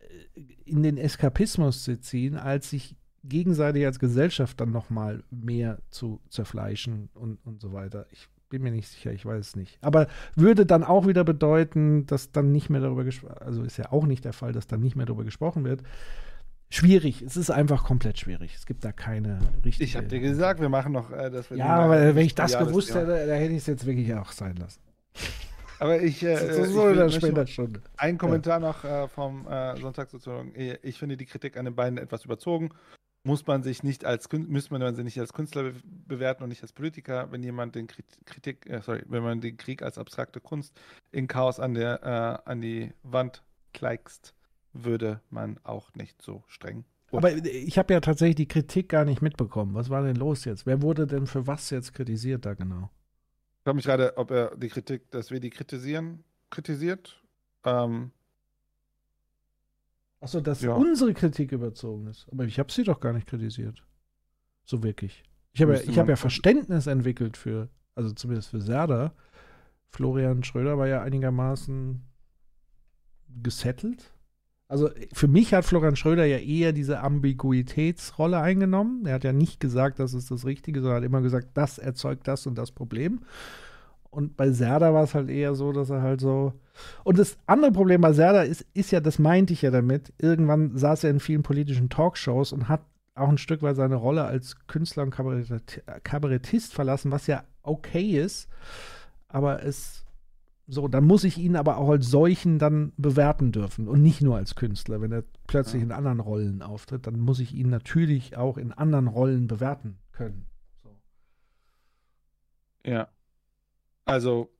äh, 0.00 0.40
in 0.64 0.82
den 0.82 0.98
Eskapismus 0.98 1.84
zu 1.84 2.00
ziehen, 2.00 2.34
als 2.34 2.70
sich 2.70 2.96
gegenseitig 3.22 3.86
als 3.86 4.00
Gesellschaft 4.00 4.60
dann 4.60 4.72
nochmal 4.72 5.22
mehr 5.30 5.78
zu 5.90 6.20
zerfleischen 6.28 7.10
und, 7.14 7.38
und 7.46 7.60
so 7.60 7.72
weiter. 7.72 8.08
Ich 8.10 8.26
bin 8.48 8.62
mir 8.62 8.72
nicht 8.72 8.88
sicher, 8.88 9.12
ich 9.12 9.24
weiß 9.24 9.46
es 9.46 9.54
nicht. 9.54 9.78
Aber 9.80 10.08
würde 10.34 10.66
dann 10.66 10.82
auch 10.82 11.06
wieder 11.06 11.22
bedeuten, 11.22 12.06
dass 12.06 12.32
dann 12.32 12.50
nicht 12.50 12.68
mehr 12.68 12.80
darüber 12.80 13.04
gesprochen, 13.04 13.38
also 13.38 13.62
ist 13.62 13.76
ja 13.76 13.92
auch 13.92 14.06
nicht 14.06 14.24
der 14.24 14.32
Fall, 14.32 14.50
dass 14.50 14.66
dann 14.66 14.80
nicht 14.80 14.96
mehr 14.96 15.06
darüber 15.06 15.22
gesprochen 15.22 15.62
wird 15.62 15.84
schwierig. 16.74 17.22
Es 17.22 17.36
ist 17.36 17.50
einfach 17.50 17.84
komplett 17.84 18.18
schwierig. 18.18 18.54
Es 18.54 18.66
gibt 18.66 18.84
da 18.84 18.92
keine 18.92 19.38
richtige. 19.64 19.84
Ich 19.84 19.96
habe 19.96 20.06
dir 20.06 20.20
gesagt, 20.20 20.60
wir 20.60 20.68
machen 20.68 20.92
noch 20.92 21.10
äh, 21.10 21.30
das. 21.30 21.48
Ja, 21.50 21.66
aber 21.66 22.00
äh, 22.00 22.14
wenn 22.14 22.26
ich 22.26 22.34
das 22.34 22.58
gewusst 22.58 22.90
Jahr. 22.90 23.06
hätte, 23.06 23.26
da 23.26 23.34
hätte 23.34 23.52
ich 23.52 23.58
es 23.58 23.66
jetzt 23.66 23.86
wirklich 23.86 24.12
auch 24.14 24.32
sein 24.32 24.56
lassen. 24.56 24.80
Aber 25.78 26.00
ich. 26.00 26.22
Äh, 26.22 26.34
ist 26.62 26.72
so 26.72 26.88
in 26.88 26.96
der 26.96 27.10
später 27.10 27.46
Stunde. 27.46 27.82
Ein 27.96 28.18
Kommentar 28.18 28.60
ja. 28.60 28.66
noch 28.68 28.84
äh, 28.84 29.08
vom 29.08 29.46
äh, 29.46 29.76
Sonntagssoziologen. 29.80 30.52
Ich 30.82 30.98
finde 30.98 31.16
die 31.16 31.26
Kritik 31.26 31.56
an 31.56 31.64
den 31.64 31.74
beiden 31.74 31.98
etwas 31.98 32.24
überzogen. 32.24 32.70
Muss 33.26 33.46
man 33.46 33.62
sich 33.62 33.82
nicht 33.82 34.04
als 34.04 34.30
müsste 34.30 34.78
man 34.78 34.94
sich 34.94 35.04
nicht 35.04 35.18
als 35.18 35.32
Künstler 35.32 35.72
bewerten 36.06 36.42
und 36.42 36.50
nicht 36.50 36.60
als 36.60 36.74
Politiker, 36.74 37.28
wenn 37.30 37.42
jemand 37.42 37.74
den 37.74 37.86
Kritik, 37.86 38.68
äh, 38.68 38.82
sorry, 38.82 39.02
wenn 39.06 39.22
man 39.22 39.40
den 39.40 39.56
Krieg 39.56 39.82
als 39.82 39.96
abstrakte 39.96 40.40
Kunst 40.40 40.74
in 41.10 41.26
Chaos 41.26 41.58
an 41.58 41.72
der 41.72 42.02
äh, 42.02 42.50
an 42.50 42.60
die 42.60 42.92
Wand 43.02 43.42
kleikst 43.72 44.34
würde 44.74 45.20
man 45.30 45.58
auch 45.62 45.94
nicht 45.94 46.20
so 46.20 46.44
streng. 46.46 46.84
Aber 47.12 47.32
ich 47.32 47.78
habe 47.78 47.94
ja 47.94 48.00
tatsächlich 48.00 48.36
die 48.36 48.48
Kritik 48.48 48.88
gar 48.88 49.04
nicht 49.04 49.22
mitbekommen. 49.22 49.74
Was 49.74 49.88
war 49.88 50.02
denn 50.02 50.16
los 50.16 50.44
jetzt? 50.44 50.66
Wer 50.66 50.82
wurde 50.82 51.06
denn 51.06 51.26
für 51.26 51.46
was 51.46 51.70
jetzt 51.70 51.94
kritisiert 51.94 52.44
da 52.44 52.54
genau? 52.54 52.90
Ich 53.58 53.62
frage 53.62 53.76
mich 53.76 53.84
gerade, 53.84 54.16
ob 54.16 54.30
er 54.30 54.56
die 54.56 54.68
Kritik, 54.68 55.10
dass 55.10 55.30
wir 55.30 55.40
die 55.40 55.50
kritisieren, 55.50 56.24
kritisiert. 56.50 57.22
Ähm, 57.64 58.10
Achso, 60.20 60.40
dass 60.40 60.62
ja. 60.62 60.74
unsere 60.74 61.14
Kritik 61.14 61.52
überzogen 61.52 62.06
ist. 62.08 62.26
Aber 62.32 62.44
ich 62.44 62.58
habe 62.58 62.72
sie 62.72 62.82
doch 62.82 62.98
gar 62.98 63.12
nicht 63.12 63.26
kritisiert. 63.26 63.84
So 64.64 64.82
wirklich. 64.82 65.22
Ich 65.52 65.62
habe 65.62 65.76
ja, 65.76 65.96
hab 65.96 66.08
ja 66.08 66.16
Verständnis 66.16 66.86
entwickelt 66.86 67.36
für, 67.36 67.68
also 67.94 68.10
zumindest 68.12 68.50
für 68.50 68.60
Serda. 68.60 69.14
Florian 69.88 70.42
Schröder 70.42 70.78
war 70.78 70.88
ja 70.88 71.02
einigermaßen 71.02 72.02
gesettelt. 73.42 74.13
Also 74.68 74.90
für 75.12 75.28
mich 75.28 75.52
hat 75.52 75.64
Florian 75.64 75.96
Schröder 75.96 76.24
ja 76.24 76.38
eher 76.38 76.72
diese 76.72 77.00
Ambiguitätsrolle 77.00 78.40
eingenommen. 78.40 79.04
Er 79.06 79.14
hat 79.14 79.24
ja 79.24 79.32
nicht 79.32 79.60
gesagt, 79.60 79.98
das 79.98 80.14
ist 80.14 80.30
das 80.30 80.46
Richtige, 80.46 80.80
sondern 80.80 80.98
hat 80.98 81.04
immer 81.04 81.20
gesagt, 81.20 81.48
das 81.54 81.78
erzeugt 81.78 82.26
das 82.26 82.46
und 82.46 82.56
das 82.56 82.72
Problem. 82.72 83.20
Und 84.10 84.36
bei 84.36 84.50
Serda 84.50 84.94
war 84.94 85.02
es 85.02 85.14
halt 85.14 85.28
eher 85.28 85.54
so, 85.54 85.72
dass 85.72 85.90
er 85.90 86.00
halt 86.00 86.20
so. 86.20 86.54
Und 87.02 87.18
das 87.18 87.36
andere 87.46 87.72
Problem 87.72 88.00
bei 88.00 88.12
Serda 88.12 88.42
ist, 88.42 88.64
ist 88.72 88.90
ja, 88.90 89.00
das 89.00 89.18
meinte 89.18 89.52
ich 89.52 89.62
ja 89.62 89.70
damit, 89.70 90.12
irgendwann 90.18 90.76
saß 90.78 91.04
er 91.04 91.10
in 91.10 91.20
vielen 91.20 91.42
politischen 91.42 91.90
Talkshows 91.90 92.52
und 92.52 92.68
hat 92.68 92.82
auch 93.16 93.28
ein 93.28 93.38
Stück 93.38 93.62
weit 93.62 93.76
seine 93.76 93.96
Rolle 93.96 94.24
als 94.24 94.56
Künstler 94.66 95.02
und 95.02 95.14
Kabarettist 96.04 96.74
verlassen, 96.74 97.10
was 97.10 97.26
ja 97.26 97.44
okay 97.62 98.18
ist. 98.18 98.48
Aber 99.28 99.62
es 99.64 100.03
so, 100.66 100.88
dann 100.88 101.04
muss 101.04 101.24
ich 101.24 101.36
ihn 101.36 101.56
aber 101.56 101.76
auch 101.76 101.90
als 101.90 102.08
solchen 102.08 102.58
dann 102.58 102.92
bewerten 102.96 103.52
dürfen 103.52 103.86
und 103.86 104.02
nicht 104.02 104.22
nur 104.22 104.36
als 104.36 104.54
Künstler. 104.54 105.00
Wenn 105.02 105.12
er 105.12 105.24
plötzlich 105.46 105.80
ja. 105.80 105.86
in 105.86 105.92
anderen 105.92 106.20
Rollen 106.20 106.62
auftritt, 106.62 107.06
dann 107.06 107.20
muss 107.20 107.38
ich 107.38 107.52
ihn 107.54 107.68
natürlich 107.68 108.36
auch 108.36 108.56
in 108.56 108.72
anderen 108.72 109.08
Rollen 109.08 109.46
bewerten 109.46 109.98
können. 110.12 110.46
So. 110.82 110.96
Ja. 112.86 113.08
Also. 114.06 114.50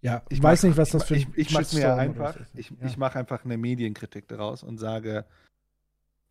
Ja, 0.00 0.22
ich 0.28 0.42
weiß 0.42 0.62
mach, 0.62 0.68
nicht, 0.68 0.78
was 0.78 0.90
das 0.90 1.04
für 1.04 1.14
ein 1.14 1.20
Ich, 1.20 1.48
ich 1.48 1.52
mache 1.52 1.76
mir 1.76 1.94
einfach, 1.96 2.38
ich, 2.54 2.70
ja. 2.70 2.76
ich 2.86 2.96
mache 2.96 3.18
einfach 3.18 3.44
eine 3.44 3.58
Medienkritik 3.58 4.28
daraus 4.28 4.62
und 4.62 4.78
sage, 4.78 5.26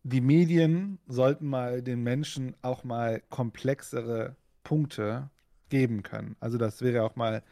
die 0.02 0.22
Medien 0.22 0.98
sollten 1.06 1.46
mal 1.46 1.82
den 1.82 2.02
Menschen 2.02 2.56
auch 2.62 2.82
mal 2.82 3.22
komplexere 3.28 4.36
Punkte 4.64 5.30
geben 5.68 6.02
können. 6.02 6.34
Also 6.40 6.56
das 6.56 6.80
wäre 6.80 7.02
auch 7.02 7.14
mal 7.14 7.42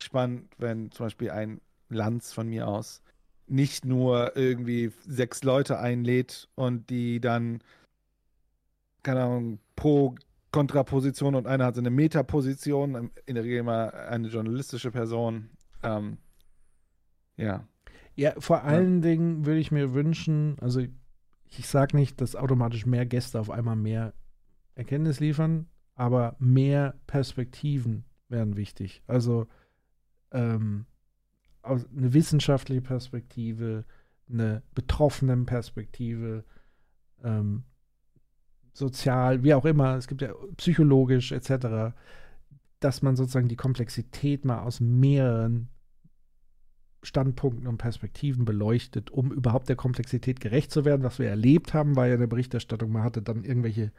spannend, 0.00 0.48
wenn 0.58 0.90
zum 0.90 1.06
Beispiel 1.06 1.30
ein 1.30 1.60
Lanz 1.88 2.32
von 2.32 2.48
mir 2.48 2.68
aus 2.68 3.02
nicht 3.46 3.84
nur 3.84 4.36
irgendwie 4.36 4.92
sechs 5.06 5.44
Leute 5.44 5.78
einlädt 5.78 6.48
und 6.54 6.88
die 6.90 7.20
dann, 7.20 7.62
keine 9.02 9.22
Ahnung, 9.24 9.58
pro 9.76 10.14
Kontraposition 10.52 11.34
und 11.34 11.46
einer 11.46 11.66
hat 11.66 11.74
so 11.74 11.80
eine 11.80 11.90
Metaposition, 11.90 13.10
in 13.26 13.34
der 13.34 13.44
Regel 13.44 13.58
immer 13.58 13.92
eine 13.94 14.28
journalistische 14.28 14.90
Person. 14.90 15.50
Ähm, 15.82 16.18
ja. 17.36 17.66
Ja, 18.14 18.34
vor 18.38 18.64
allen 18.64 19.02
ja. 19.02 19.10
Dingen 19.10 19.46
würde 19.46 19.60
ich 19.60 19.72
mir 19.72 19.94
wünschen, 19.94 20.56
also 20.60 20.80
ich 21.48 21.68
sage 21.68 21.96
nicht, 21.96 22.20
dass 22.20 22.36
automatisch 22.36 22.86
mehr 22.86 23.06
Gäste 23.06 23.40
auf 23.40 23.50
einmal 23.50 23.76
mehr 23.76 24.14
Erkenntnis 24.74 25.20
liefern, 25.20 25.68
aber 25.94 26.36
mehr 26.38 26.94
Perspektiven 27.06 28.04
wären 28.28 28.56
wichtig. 28.56 29.02
Also 29.06 29.46
ähm, 30.32 30.86
aus, 31.62 31.86
eine 31.96 32.12
wissenschaftliche 32.12 32.82
Perspektive, 32.82 33.84
eine 34.28 34.62
betroffenen 34.74 35.46
Perspektive, 35.46 36.44
ähm, 37.22 37.64
sozial, 38.72 39.42
wie 39.42 39.54
auch 39.54 39.64
immer, 39.64 39.96
es 39.96 40.08
gibt 40.08 40.22
ja 40.22 40.32
psychologisch 40.56 41.32
etc., 41.32 41.94
dass 42.80 43.02
man 43.02 43.16
sozusagen 43.16 43.48
die 43.48 43.56
Komplexität 43.56 44.44
mal 44.44 44.60
aus 44.60 44.80
mehreren 44.80 45.68
Standpunkten 47.04 47.66
und 47.66 47.78
Perspektiven 47.78 48.44
beleuchtet, 48.44 49.10
um 49.10 49.32
überhaupt 49.32 49.68
der 49.68 49.76
Komplexität 49.76 50.40
gerecht 50.40 50.70
zu 50.70 50.84
werden. 50.84 51.02
Was 51.02 51.18
wir 51.18 51.28
erlebt 51.28 51.74
haben, 51.74 51.96
war 51.96 52.06
ja 52.06 52.14
eine 52.14 52.28
Berichterstattung, 52.28 52.90
man 52.90 53.02
hatte 53.02 53.22
dann 53.22 53.44
irgendwelche 53.44 53.92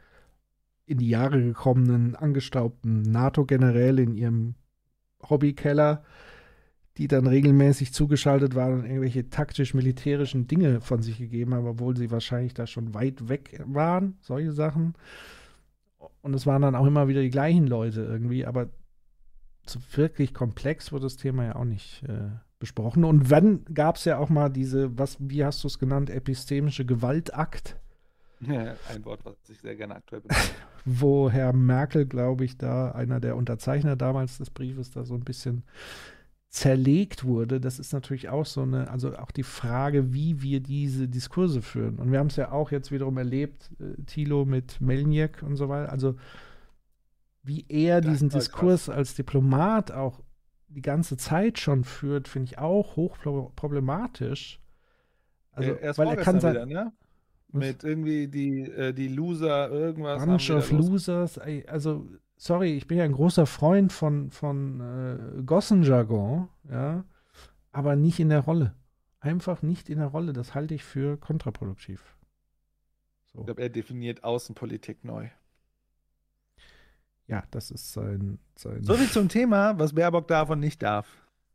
in 0.86 0.98
die 0.98 1.08
Jahre 1.08 1.42
gekommenen, 1.42 2.14
angestaubten 2.14 3.02
NATO-Generäle 3.02 4.02
in 4.02 4.14
ihrem 4.14 4.54
Hobbykeller, 5.28 6.02
die 6.96 7.08
dann 7.08 7.26
regelmäßig 7.26 7.92
zugeschaltet 7.92 8.54
waren 8.54 8.74
und 8.74 8.84
irgendwelche 8.84 9.28
taktisch-militärischen 9.28 10.46
Dinge 10.46 10.80
von 10.80 11.02
sich 11.02 11.18
gegeben 11.18 11.54
haben, 11.54 11.66
obwohl 11.66 11.96
sie 11.96 12.10
wahrscheinlich 12.10 12.54
da 12.54 12.66
schon 12.66 12.94
weit 12.94 13.28
weg 13.28 13.60
waren, 13.66 14.16
solche 14.20 14.52
Sachen. 14.52 14.94
Und 16.22 16.34
es 16.34 16.46
waren 16.46 16.62
dann 16.62 16.76
auch 16.76 16.86
immer 16.86 17.08
wieder 17.08 17.22
die 17.22 17.30
gleichen 17.30 17.66
Leute 17.66 18.02
irgendwie, 18.02 18.46
aber 18.46 18.68
so 19.66 19.80
wirklich 19.94 20.34
komplex 20.34 20.92
wurde 20.92 21.04
das 21.04 21.16
Thema 21.16 21.44
ja 21.44 21.56
auch 21.56 21.64
nicht 21.64 22.02
äh, 22.04 22.30
besprochen. 22.58 23.04
Und 23.04 23.30
wenn 23.30 23.64
gab 23.74 23.96
es 23.96 24.04
ja 24.04 24.18
auch 24.18 24.28
mal 24.28 24.48
diese, 24.48 24.96
was, 24.98 25.16
wie 25.20 25.44
hast 25.44 25.64
du 25.64 25.68
es 25.68 25.78
genannt, 25.78 26.10
epistemische 26.10 26.84
Gewaltakt. 26.84 27.76
Ein 28.48 29.04
Wort, 29.04 29.24
was 29.24 29.36
ich 29.48 29.60
sehr 29.60 29.76
gerne 29.76 29.96
aktuell 29.96 30.22
benutze. 30.22 30.50
Wo 30.84 31.30
Herr 31.30 31.52
Merkel, 31.52 32.06
glaube 32.06 32.44
ich, 32.44 32.58
da, 32.58 32.92
einer 32.92 33.20
der 33.20 33.36
Unterzeichner 33.36 33.96
damals 33.96 34.38
des 34.38 34.50
Briefes, 34.50 34.90
da 34.90 35.04
so 35.04 35.14
ein 35.14 35.24
bisschen 35.24 35.64
zerlegt 36.54 37.24
wurde, 37.24 37.60
das 37.60 37.80
ist 37.80 37.92
natürlich 37.92 38.28
auch 38.28 38.46
so 38.46 38.62
eine, 38.62 38.88
also 38.88 39.16
auch 39.16 39.32
die 39.32 39.42
Frage, 39.42 40.12
wie 40.12 40.40
wir 40.40 40.60
diese 40.60 41.08
Diskurse 41.08 41.62
führen. 41.62 41.98
Und 41.98 42.12
wir 42.12 42.20
haben 42.20 42.28
es 42.28 42.36
ja 42.36 42.52
auch 42.52 42.70
jetzt 42.70 42.92
wiederum 42.92 43.18
erlebt, 43.18 43.72
äh, 43.80 44.00
Thilo 44.04 44.44
mit 44.44 44.80
Melniak 44.80 45.42
und 45.42 45.56
so 45.56 45.68
weiter, 45.68 45.90
also 45.90 46.14
wie 47.42 47.64
er 47.68 48.00
diesen 48.00 48.28
Diskurs 48.28 48.86
krass. 48.86 48.96
als 48.96 49.14
Diplomat 49.16 49.90
auch 49.90 50.20
die 50.68 50.80
ganze 50.80 51.16
Zeit 51.16 51.58
schon 51.58 51.82
führt, 51.82 52.28
finde 52.28 52.52
ich 52.52 52.58
auch 52.58 52.96
hochproblematisch. 52.96 54.60
Also, 55.52 55.72
er 55.72 55.98
weil 55.98 56.08
er 56.08 56.16
kann 56.16 56.40
sein, 56.40 56.54
wieder, 56.54 56.66
ne? 56.66 56.92
Mit 57.58 57.84
irgendwie 57.84 58.28
die, 58.28 58.62
äh, 58.62 58.92
die 58.92 59.08
Loser, 59.08 59.70
irgendwas. 59.70 60.24
Bunch 60.24 60.50
of 60.50 60.70
Losers, 60.72 61.38
also 61.38 62.06
sorry, 62.36 62.76
ich 62.76 62.86
bin 62.86 62.98
ja 62.98 63.04
ein 63.04 63.12
großer 63.12 63.46
Freund 63.46 63.92
von, 63.92 64.30
von 64.30 64.80
äh, 64.80 65.42
Gossenjargon, 65.42 66.48
ja, 66.68 67.04
aber 67.72 67.96
nicht 67.96 68.20
in 68.20 68.28
der 68.28 68.40
Rolle. 68.40 68.74
Einfach 69.20 69.62
nicht 69.62 69.88
in 69.88 69.98
der 69.98 70.08
Rolle. 70.08 70.32
Das 70.32 70.54
halte 70.54 70.74
ich 70.74 70.84
für 70.84 71.16
kontraproduktiv. 71.16 72.16
So. 73.32 73.40
Ich 73.40 73.46
glaube, 73.46 73.62
er 73.62 73.70
definiert 73.70 74.22
Außenpolitik 74.22 75.04
neu. 75.04 75.28
Ja, 77.26 77.42
das 77.50 77.70
ist 77.70 77.92
sein, 77.92 78.38
sein. 78.54 78.82
So 78.82 78.94
viel 78.94 79.08
zum 79.08 79.28
Thema, 79.28 79.78
was 79.78 79.94
Baerbock 79.94 80.28
darf 80.28 80.50
und 80.50 80.60
nicht 80.60 80.82
darf. 80.82 81.08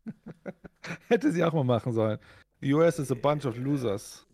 Hätte 1.07 1.31
sie 1.31 1.43
auch 1.43 1.53
mal 1.53 1.63
machen 1.63 1.93
sollen. 1.93 2.17
The 2.61 2.73
US 2.73 2.97
is 2.97 3.11
a 3.11 3.15
bunch 3.15 3.45
of 3.45 3.55
losers. 3.57 4.25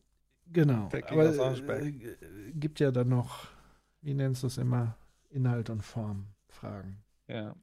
Genau. 0.52 0.90
Aber 1.10 1.80
äh, 1.82 1.92
gibt 2.54 2.80
ja 2.80 2.92
dann 2.92 3.10
noch, 3.10 3.48
wie 4.02 4.14
nennst 4.14 4.44
du 4.44 4.48
es 4.48 4.58
immer, 4.58 4.96
Inhalt 5.30 5.70
und 5.70 5.82
Form. 5.84 6.28
Fragen. 6.50 6.98
Ja. 7.28 7.56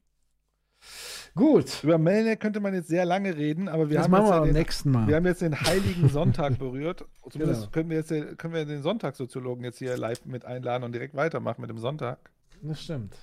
Gut. 1.35 1.83
Über 1.83 1.97
Melnek 1.97 2.39
könnte 2.39 2.59
man 2.59 2.73
jetzt 2.73 2.89
sehr 2.89 3.05
lange 3.05 3.35
reden, 3.35 3.67
aber 3.69 3.89
wir 3.89 3.95
Das 3.97 4.03
haben 4.05 4.11
machen 4.11 4.23
jetzt 4.25 4.31
wir 4.33 4.37
ja 4.39 4.45
den, 4.45 4.53
nächsten 4.53 4.91
Mal. 4.91 5.07
Wir 5.07 5.15
haben 5.15 5.25
jetzt 5.25 5.41
den 5.41 5.59
heiligen 5.59 6.09
Sonntag 6.09 6.59
berührt. 6.59 7.05
Zumindest 7.29 7.61
Genau. 7.61 7.71
können 7.71 7.89
wir 7.89 7.97
jetzt 7.97 8.11
den- 8.11 8.37
können 8.37 8.53
wir 8.53 8.65
den 8.65 8.81
Sonntagssoziologen 8.81 9.63
jetzt 9.63 9.79
hier 9.79 9.97
live 9.97 10.25
mit 10.25 10.45
einladen 10.45 10.83
und 10.83 10.91
direkt 10.93 11.15
weitermachen 11.15 11.61
mit 11.61 11.69
dem 11.69 11.79
Sonntag. 11.79 12.19
Das 12.61 12.81
stimmt. 12.81 13.15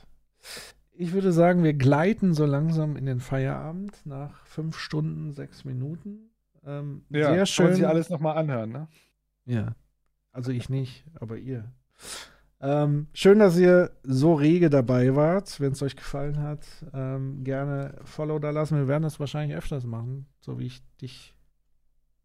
Ich 0.92 1.12
würde 1.12 1.32
sagen, 1.32 1.62
wir 1.62 1.74
gleiten 1.74 2.34
so 2.34 2.44
langsam 2.46 2.96
in 2.96 3.06
den 3.06 3.20
Feierabend 3.20 4.04
nach 4.04 4.44
fünf 4.46 4.76
Stunden, 4.78 5.32
sechs 5.32 5.64
Minuten. 5.64 6.30
Ähm, 6.66 7.04
Ja, 7.10 7.32
sehr 7.32 7.46
schön. 7.46 7.66
man 7.66 7.74
sich 7.74 7.86
alles 7.86 8.10
nochmal 8.10 8.36
anhören, 8.36 8.70
ne? 8.72 8.88
Ja. 9.50 9.74
Also 10.32 10.52
ich 10.52 10.68
nicht, 10.68 11.04
aber 11.14 11.36
ihr. 11.38 11.72
Ähm, 12.60 13.08
schön, 13.14 13.38
dass 13.38 13.56
ihr 13.58 13.90
so 14.02 14.34
rege 14.34 14.70
dabei 14.70 15.16
wart. 15.16 15.58
Wenn 15.60 15.72
es 15.72 15.82
euch 15.82 15.96
gefallen 15.96 16.38
hat, 16.38 16.66
ähm, 16.92 17.42
gerne 17.42 17.96
Follow 18.04 18.38
da 18.38 18.50
lassen. 18.50 18.76
Wir 18.76 18.86
werden 18.88 19.02
das 19.02 19.18
wahrscheinlich 19.18 19.56
öfters 19.56 19.84
machen, 19.86 20.26
so 20.40 20.58
wie 20.58 20.66
ich 20.66 20.82
dich 20.98 21.34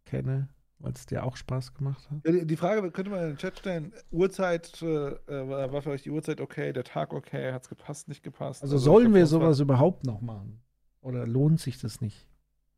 kenne, 0.06 0.49
weil 0.79 0.91
es 0.91 1.06
dir 1.06 1.24
auch 1.24 1.38
Spaß 1.38 1.74
gemacht 1.74 2.09
hat. 2.11 2.19
Ja, 2.25 2.31
Die 2.33 2.45
die 2.45 2.58
Frage 2.58 2.91
könnte 2.91 3.09
man 3.11 3.22
in 3.22 3.27
den 3.29 3.38
Chat 3.38 3.58
stellen: 3.59 3.93
Uhrzeit, 4.11 4.81
äh, 4.81 4.85
äh, 5.08 5.72
war 5.72 5.81
für 5.81 5.91
euch 5.91 6.03
die 6.03 6.11
Uhrzeit 6.11 6.41
okay, 6.41 6.74
der 6.74 6.83
Tag 6.83 7.13
okay, 7.13 7.53
hat 7.53 7.63
es 7.63 7.69
gepasst, 7.69 8.08
nicht 8.09 8.22
gepasst? 8.22 8.61
Also 8.61 8.75
ich 8.75 8.83
sollen 8.83 9.13
wir 9.13 9.22
das 9.22 9.31
war- 9.31 9.40
sowas 9.40 9.59
überhaupt 9.61 10.06
noch 10.06 10.22
machen? 10.22 10.61
Oder 11.01 11.25
lohnt 11.25 11.59
sich 11.59 11.79
das 11.79 12.01
nicht? 12.01 12.27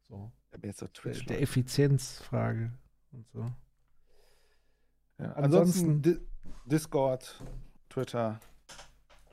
So. 0.08 0.31
Ja, 0.53 0.60
jetzt 0.63 0.83
auf 0.83 0.92
Der, 0.92 1.01
Twitch, 1.01 1.26
der. 1.26 1.42
Effizienzfrage 1.42 2.72
und 3.12 3.28
so. 3.30 3.51
Ja, 5.19 5.32
Ansonsten- 5.33 5.90
ansonsten 5.90 6.01
Di 6.01 6.17
Discord, 6.66 7.44
Twitter, 7.90 8.40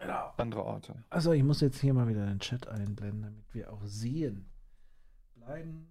Genau. 0.01 0.33
andere 0.37 0.65
Orte. 0.65 0.95
Also 1.11 1.33
ich 1.33 1.43
muss 1.43 1.61
jetzt 1.61 1.81
hier 1.81 1.95
mal 1.95 2.09
wieder 2.09 2.27
den 2.27 2.39
Chat 2.39 2.69
einblenden, 2.69 3.23
damit 3.23 3.55
wir 3.55 3.73
auch 3.73 3.83
sehen. 3.85 4.47
Bleiben. 5.35 5.91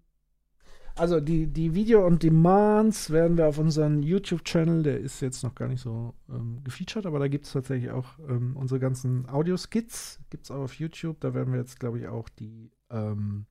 Also 0.96 1.20
die, 1.20 1.48
die 1.48 1.74
Video 1.74 2.06
on 2.06 2.20
Demands 2.20 3.10
werden 3.10 3.36
wir 3.38 3.48
auf 3.48 3.58
unseren 3.58 4.04
YouTube-Channel, 4.04 4.84
der 4.84 5.00
ist 5.00 5.22
jetzt 5.22 5.44
noch 5.44 5.56
gar 5.56 5.68
nicht 5.68 5.82
so 5.82 6.14
ähm, 6.30 6.64
gefeatured, 6.64 7.08
aber 7.08 7.18
da 7.18 7.28
gibt 7.28 7.46
es 7.48 7.52
tatsächlich 7.54 7.90
auch 7.90 8.20
ähm, 8.30 8.56
unsere 8.56 8.80
ganzen 8.80 9.28
Audioskits, 9.28 10.20
gibt 10.30 10.44
es 10.46 10.52
auch 10.52 10.62
auf 10.62 10.76
YouTube. 10.76 11.20
Da 11.20 11.34
werden 11.34 11.52
wir 11.52 11.60
jetzt, 11.60 11.80
glaube 11.80 11.98
ich, 12.00 12.08
auch 12.08 12.30
die 12.30 12.72
ähm, 12.92 13.48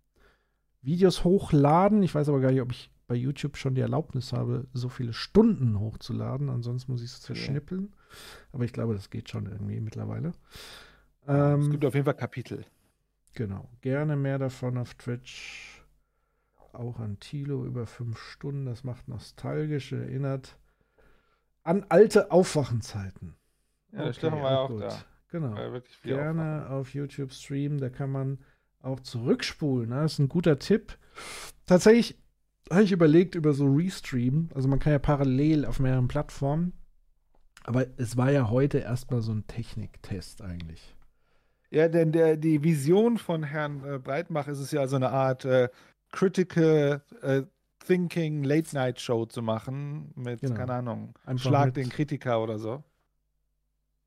Videos 0.82 1.24
hochladen. 1.24 2.04
Ich 2.04 2.14
weiß 2.14 2.28
aber 2.28 2.38
gar 2.40 2.52
nicht, 2.52 2.62
ob 2.62 2.70
ich 2.70 2.91
bei 3.12 3.18
YouTube 3.18 3.58
schon 3.58 3.74
die 3.74 3.82
Erlaubnis 3.82 4.32
habe, 4.32 4.66
so 4.72 4.88
viele 4.88 5.12
Stunden 5.12 5.78
hochzuladen. 5.78 6.48
Ansonsten 6.48 6.92
muss 6.92 7.02
ich 7.02 7.10
es 7.10 7.20
zerschnippeln. 7.20 7.92
Aber 8.52 8.64
ich 8.64 8.72
glaube, 8.72 8.94
das 8.94 9.10
geht 9.10 9.28
schon 9.28 9.44
irgendwie 9.44 9.80
mittlerweile. 9.80 10.32
es 11.26 11.28
Ähm, 11.28 11.70
gibt 11.70 11.84
auf 11.84 11.92
jeden 11.92 12.06
Fall 12.06 12.14
Kapitel. 12.14 12.64
Genau. 13.34 13.68
Gerne 13.82 14.16
mehr 14.16 14.38
davon 14.38 14.78
auf 14.78 14.94
Twitch. 14.94 15.84
Auch 16.72 17.00
an 17.00 17.20
Tilo 17.20 17.66
über 17.66 17.86
fünf 17.86 18.18
Stunden. 18.18 18.64
Das 18.64 18.82
macht 18.82 19.08
nostalgisch, 19.08 19.92
erinnert 19.92 20.56
an 21.62 21.84
alte 21.90 22.30
Aufwachenzeiten. 22.30 23.34
Ja, 23.92 24.06
der 24.06 24.14
Stefan 24.14 24.40
war 24.40 24.52
ja 24.52 24.58
auch 24.60 24.80
da. 24.80 25.04
Genau. 25.28 25.54
Gerne 26.02 26.66
auf 26.70 26.94
YouTube 26.94 27.32
streamen. 27.34 27.76
Da 27.76 27.90
kann 27.90 28.10
man 28.10 28.38
auch 28.80 29.00
zurückspulen. 29.00 29.90
Ne? 29.90 29.96
Das 29.96 30.14
ist 30.14 30.18
ein 30.18 30.30
guter 30.30 30.58
Tipp. 30.58 30.96
Tatsächlich 31.66 32.21
habe 32.72 32.84
ich 32.84 32.92
überlegt 32.92 33.34
über 33.34 33.52
so 33.52 33.66
Restream. 33.66 34.48
Also 34.54 34.68
man 34.68 34.78
kann 34.78 34.92
ja 34.92 34.98
parallel 34.98 35.64
auf 35.64 35.80
mehreren 35.80 36.08
Plattformen. 36.08 36.72
Aber 37.64 37.86
es 37.96 38.16
war 38.16 38.30
ja 38.30 38.50
heute 38.50 38.78
erstmal 38.78 39.22
so 39.22 39.32
ein 39.32 39.46
Techniktest 39.46 40.42
eigentlich. 40.42 40.96
Ja, 41.70 41.88
denn 41.88 42.12
der, 42.12 42.36
die 42.36 42.62
Vision 42.62 43.18
von 43.18 43.44
Herrn 43.44 43.82
äh, 43.84 43.98
Breitmach 43.98 44.48
ist 44.48 44.58
es 44.58 44.72
ja 44.72 44.86
so 44.86 44.96
eine 44.96 45.10
Art 45.10 45.44
äh, 45.44 45.68
Critical 46.10 47.02
äh, 47.22 47.42
Thinking 47.86 48.44
Late 48.44 48.74
Night 48.74 49.00
Show 49.00 49.26
zu 49.26 49.42
machen 49.42 50.12
mit, 50.14 50.40
Genau. 50.40 50.54
keine 50.54 50.74
Ahnung, 50.74 51.14
Einfach 51.24 51.48
Schlag 51.48 51.74
den 51.74 51.88
Kritiker 51.88 52.42
oder 52.42 52.58
so. 52.58 52.82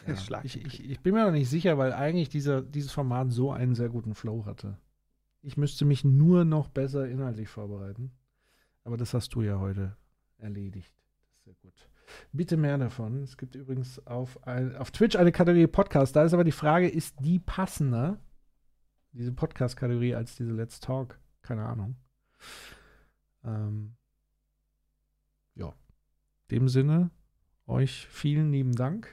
Ja, 0.05 0.15
ich, 0.43 0.63
ich, 0.63 0.89
ich 0.89 0.99
bin 1.01 1.13
mir 1.13 1.25
noch 1.25 1.31
nicht 1.31 1.49
sicher, 1.49 1.77
weil 1.77 1.93
eigentlich 1.93 2.29
dieser, 2.29 2.61
dieses 2.61 2.91
Format 2.91 3.31
so 3.31 3.51
einen 3.51 3.73
sehr 3.73 3.89
guten 3.89 4.13
Flow 4.13 4.45
hatte. 4.45 4.77
Ich 5.41 5.57
müsste 5.57 5.85
mich 5.85 6.03
nur 6.03 6.45
noch 6.45 6.69
besser 6.69 7.07
inhaltlich 7.07 7.49
vorbereiten. 7.49 8.11
Aber 8.85 8.97
das 8.97 9.13
hast 9.15 9.33
du 9.33 9.41
ja 9.41 9.59
heute 9.59 9.97
erledigt. 10.37 10.93
Sehr 11.43 11.55
gut. 11.55 11.73
Bitte 12.31 12.55
mehr 12.55 12.77
davon. 12.77 13.23
Es 13.23 13.35
gibt 13.35 13.55
übrigens 13.55 14.05
auf, 14.05 14.41
ein, 14.47 14.75
auf 14.75 14.91
Twitch 14.91 15.15
eine 15.15 15.31
Kategorie 15.31 15.65
Podcast. 15.65 16.15
Da 16.15 16.23
ist 16.23 16.33
aber 16.33 16.43
die 16.43 16.51
Frage, 16.51 16.87
ist 16.87 17.15
die 17.19 17.39
passender, 17.39 18.19
diese 19.11 19.31
Podcast-Kategorie, 19.31 20.13
als 20.13 20.35
diese 20.35 20.51
Let's 20.51 20.79
Talk? 20.79 21.19
Keine 21.41 21.65
Ahnung. 21.65 21.95
Ähm, 23.43 23.95
ja. 25.55 25.69
In 26.49 26.59
dem 26.59 26.69
Sinne, 26.69 27.09
euch 27.65 28.05
vielen 28.07 28.51
lieben 28.51 28.73
Dank. 28.73 29.07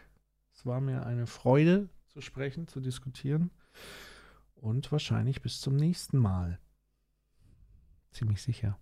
Es 0.53 0.67
war 0.67 0.83
mir 0.83 1.07
eine 1.07 1.27
Freude 1.27 1.89
zu 2.09 2.21
sprechen, 2.21 2.69
zu 2.69 2.81
diskutieren. 2.81 3.51
Und 4.55 4.93
wahrscheinlich 4.93 5.41
bis 5.41 5.63
zum 5.63 5.77
nächsten 5.77 6.19
Mal. 6.19 6.61
Ziemlich 8.11 8.43
sicher. 8.43 8.79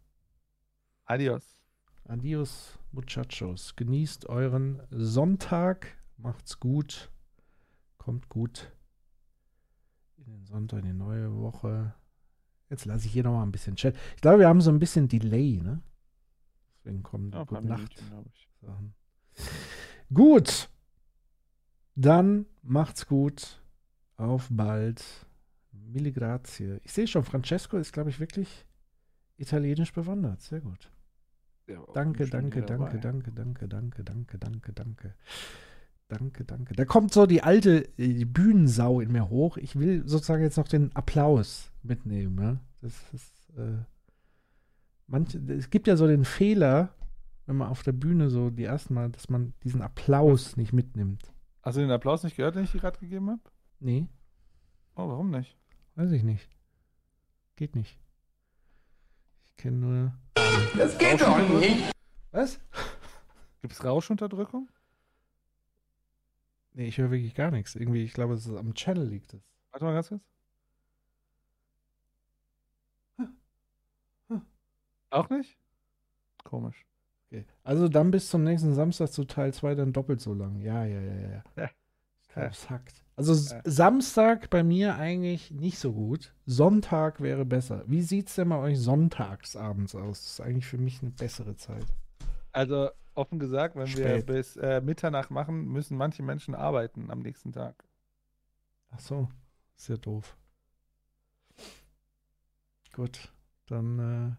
Adios. 1.10 1.60
Adios, 2.04 2.78
Muchachos. 2.92 3.74
Genießt 3.74 4.26
euren 4.28 4.80
Sonntag. 4.90 5.88
Macht's 6.16 6.60
gut. 6.60 7.10
Kommt 7.98 8.28
gut 8.28 8.70
in 10.18 10.26
den 10.26 10.46
Sonntag, 10.46 10.78
in 10.78 10.86
die 10.86 10.92
neue 10.92 11.36
Woche. 11.36 11.94
Jetzt 12.68 12.84
lasse 12.84 13.06
ich 13.06 13.12
hier 13.12 13.24
noch 13.24 13.32
mal 13.32 13.42
ein 13.42 13.50
bisschen 13.50 13.74
Chat. 13.74 13.96
Ich 14.14 14.22
glaube, 14.22 14.38
wir 14.38 14.46
haben 14.46 14.60
so 14.60 14.70
ein 14.70 14.78
bisschen 14.78 15.08
Delay, 15.08 15.60
ne? 15.60 15.82
Deswegen 16.76 17.02
kommen 17.02 17.32
Ja, 17.32 17.42
Gute 17.42 17.66
Nacht. 17.66 18.00
Sachen. 18.60 18.94
Gut. 20.14 20.70
Dann 21.96 22.46
macht's 22.62 23.08
gut. 23.08 23.60
Auf 24.16 24.46
bald. 24.48 25.04
Mille 25.72 26.12
grazie. 26.12 26.78
Ich 26.84 26.92
sehe 26.92 27.08
schon, 27.08 27.24
Francesco 27.24 27.78
ist, 27.78 27.92
glaube 27.92 28.10
ich, 28.10 28.20
wirklich 28.20 28.64
italienisch 29.38 29.92
bewandert. 29.92 30.40
Sehr 30.42 30.60
gut. 30.60 30.88
War 31.78 31.94
Danke, 31.94 32.26
danke, 32.26 32.62
dabei. 32.62 32.96
danke, 32.98 33.30
danke, 33.32 33.68
danke, 33.68 34.04
danke, 34.04 34.38
danke, 34.38 34.72
danke. 34.72 35.14
Danke, 36.08 36.44
danke. 36.44 36.74
Da 36.74 36.84
kommt 36.84 37.12
so 37.12 37.26
die 37.26 37.42
alte 37.44 37.88
äh, 37.96 38.24
Bühnensau 38.24 39.00
in 39.00 39.12
mir 39.12 39.28
hoch. 39.30 39.56
Ich 39.56 39.76
will 39.78 40.02
sozusagen 40.08 40.42
jetzt 40.42 40.56
noch 40.56 40.66
den 40.66 40.94
Applaus 40.96 41.70
mitnehmen. 41.84 42.34
Ne? 42.34 42.58
Das 42.80 42.94
ist, 43.12 43.50
äh, 43.56 43.78
manche, 45.06 45.38
es 45.38 45.70
gibt 45.70 45.86
ja 45.86 45.96
so 45.96 46.08
den 46.08 46.24
Fehler, 46.24 46.92
wenn 47.46 47.56
man 47.56 47.68
auf 47.68 47.84
der 47.84 47.92
Bühne 47.92 48.28
so 48.28 48.50
die 48.50 48.64
ersten 48.64 48.94
Mal, 48.94 49.10
dass 49.10 49.28
man 49.28 49.54
diesen 49.62 49.82
Applaus 49.82 50.56
nicht 50.56 50.72
mitnimmt. 50.72 51.32
Hast 51.62 51.76
du 51.76 51.80
den 51.82 51.90
Applaus 51.92 52.24
nicht 52.24 52.36
gehört, 52.36 52.56
den 52.56 52.64
ich 52.64 52.72
dir 52.72 52.80
gerade 52.80 52.98
gegeben 52.98 53.30
habe? 53.30 53.42
Nee, 53.78 54.06
Oh, 54.96 55.08
warum 55.08 55.30
nicht? 55.30 55.56
weiß 55.94 56.10
ich 56.10 56.24
nicht. 56.24 56.48
Geht 57.56 57.76
nicht. 57.76 57.98
Kenne 59.60 59.76
nur. 59.76 60.12
Das 60.74 60.96
geht 60.96 61.20
doch 61.20 61.36
nicht. 61.60 61.92
Was? 62.32 62.58
Gibt 63.60 63.74
es 63.74 63.84
Rauschunterdrückung? 63.84 64.70
Nee, 66.72 66.86
ich 66.86 66.96
höre 66.96 67.10
wirklich 67.10 67.34
gar 67.34 67.50
nichts. 67.50 67.74
Irgendwie, 67.74 68.02
ich 68.02 68.14
glaube, 68.14 68.32
es 68.34 68.46
ist 68.46 68.56
am 68.56 68.72
Channel 68.72 69.06
liegt 69.06 69.34
es. 69.34 69.42
Warte 69.70 69.84
mal 69.84 69.92
ganz 69.92 70.08
kurz. 70.08 70.22
Auch 75.10 75.28
nicht? 75.28 75.58
Komisch. 76.44 76.86
Okay. 77.26 77.44
Also 77.62 77.88
dann 77.88 78.10
bis 78.10 78.30
zum 78.30 78.44
nächsten 78.44 78.72
Samstag 78.72 79.08
zu 79.08 79.24
Teil 79.24 79.52
2 79.52 79.74
dann 79.74 79.92
doppelt 79.92 80.22
so 80.22 80.32
lang. 80.32 80.58
Ja, 80.60 80.86
ja, 80.86 81.00
ja, 81.02 81.14
ja. 81.14 81.42
Ja. 81.56 81.70
Ich 82.22 82.28
glaub, 82.28 82.50
es 82.50 82.70
hackt. 82.70 83.04
Also 83.28 83.32
S- 83.32 83.54
Samstag 83.64 84.48
bei 84.50 84.62
mir 84.62 84.96
eigentlich 84.96 85.50
nicht 85.50 85.78
so 85.78 85.92
gut. 85.92 86.32
Sonntag 86.46 87.20
wäre 87.20 87.44
besser. 87.44 87.84
Wie 87.86 88.02
sieht's 88.02 88.34
denn 88.34 88.48
bei 88.48 88.58
euch 88.58 88.78
sonntags 88.78 89.56
abends 89.56 89.94
aus? 89.94 90.22
Das 90.22 90.30
ist 90.32 90.40
eigentlich 90.40 90.66
für 90.66 90.78
mich 90.78 91.02
eine 91.02 91.10
bessere 91.10 91.54
Zeit. 91.56 91.84
Also 92.52 92.90
offen 93.14 93.38
gesagt, 93.38 93.76
wenn 93.76 93.86
Spät. 93.86 94.26
wir 94.26 94.34
bis 94.34 94.56
äh, 94.56 94.80
Mitternacht 94.80 95.30
machen, 95.30 95.66
müssen 95.68 95.96
manche 95.96 96.22
Menschen 96.22 96.54
arbeiten 96.54 97.10
am 97.10 97.20
nächsten 97.20 97.52
Tag. 97.52 97.84
Ach 98.90 99.00
so, 99.00 99.28
ist 99.76 99.88
ja 99.88 99.96
doof. 99.96 100.36
Gut, 102.92 103.32
dann. 103.66 104.36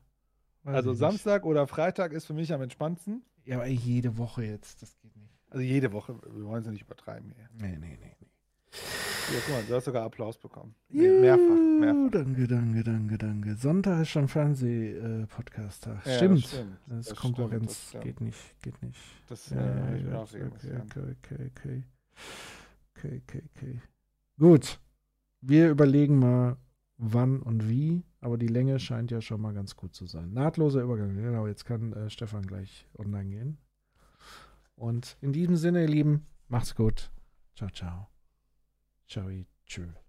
Äh, 0.66 0.70
Also. 0.70 0.94
Samstag 0.94 1.46
oder 1.46 1.68
Freitag 1.68 2.12
ist 2.14 2.26
für 2.26 2.34
mich 2.34 2.54
am 2.54 2.62
entspannendsten. 2.62 3.24
Ja, 3.46 3.56
aber 3.58 3.68
jede 3.68 4.18
Woche 4.18 4.44
jetzt, 4.44 4.82
das 4.82 4.98
geht 5.00 5.16
nicht. 5.16 5.34
Also 5.50 5.64
jede 5.64 5.92
Woche, 5.92 6.16
wir 6.22 6.46
wollen 6.46 6.60
es 6.62 6.66
ja 6.66 6.72
nicht 6.72 6.84
übertreiben 6.84 7.32
hier. 7.36 7.50
Nee, 7.54 7.78
nee, 7.78 7.98
nee, 8.00 8.16
nee. 8.20 8.28
Ja, 8.72 9.40
guck 9.46 9.56
mal, 9.56 9.64
du 9.64 9.76
hast 9.76 9.86
sogar 9.86 10.04
Applaus 10.04 10.38
bekommen. 10.38 10.76
Mehr, 10.90 11.12
mehrfach, 11.14 11.80
mehrfach. 11.80 12.12
Danke, 12.12 12.48
danke, 12.48 12.84
danke, 12.84 13.18
danke. 13.18 13.56
Sonntag 13.56 14.02
ist 14.02 14.10
schon 14.10 14.28
Fernseh-Podcast-Tag. 14.28 16.06
Ja, 16.06 16.14
stimmt. 16.14 16.44
das 16.44 16.52
stimmt. 16.52 16.78
Das, 16.88 17.06
Das 17.08 17.18
Konkurrenz 17.18 17.88
stimmt, 17.88 17.94
das 17.94 18.04
geht 18.04 18.22
nicht, 18.22 18.62
geht 18.62 18.82
nicht. 18.82 19.00
Das, 19.28 19.52
äh, 19.52 19.56
hab 19.56 19.96
ich 19.96 20.04
mir 20.04 20.20
auch 20.20 20.24
okay, 20.24 20.44
okay, 20.46 21.16
okay, 21.22 21.52
okay. 21.56 21.84
Okay, 22.98 23.22
okay, 23.26 23.44
okay. 23.56 23.82
Gut. 24.38 24.80
Wir 25.42 25.70
überlegen 25.70 26.20
mal, 26.20 26.58
wann 26.98 27.42
und 27.42 27.68
wie, 27.68 28.04
aber 28.20 28.38
die 28.38 28.48
Länge 28.48 28.80
scheint 28.80 29.12
ja 29.12 29.22
schon 29.22 29.42
mal 29.42 29.54
ganz 29.54 29.76
gut 29.76 29.96
zu 29.96 30.06
sein. 30.06 30.34
Nahtloser 30.34 30.82
Übergang, 30.82 31.16
genau, 31.16 31.48
jetzt 31.48 31.66
kann 31.66 31.94
äh, 31.94 32.10
Stefan 32.10 32.46
gleich 32.46 32.88
online 32.98 33.30
gehen. 33.30 33.58
Und 34.76 35.18
in 35.22 35.34
diesem 35.34 35.56
Sinne, 35.56 35.82
ihr 35.82 35.90
Lieben, 35.90 36.28
macht's 36.48 36.76
gut. 36.76 37.12
Ciao, 37.56 37.70
ciao. 37.70 38.08
Ciao, 39.12 39.30
tschüss. 39.66 40.01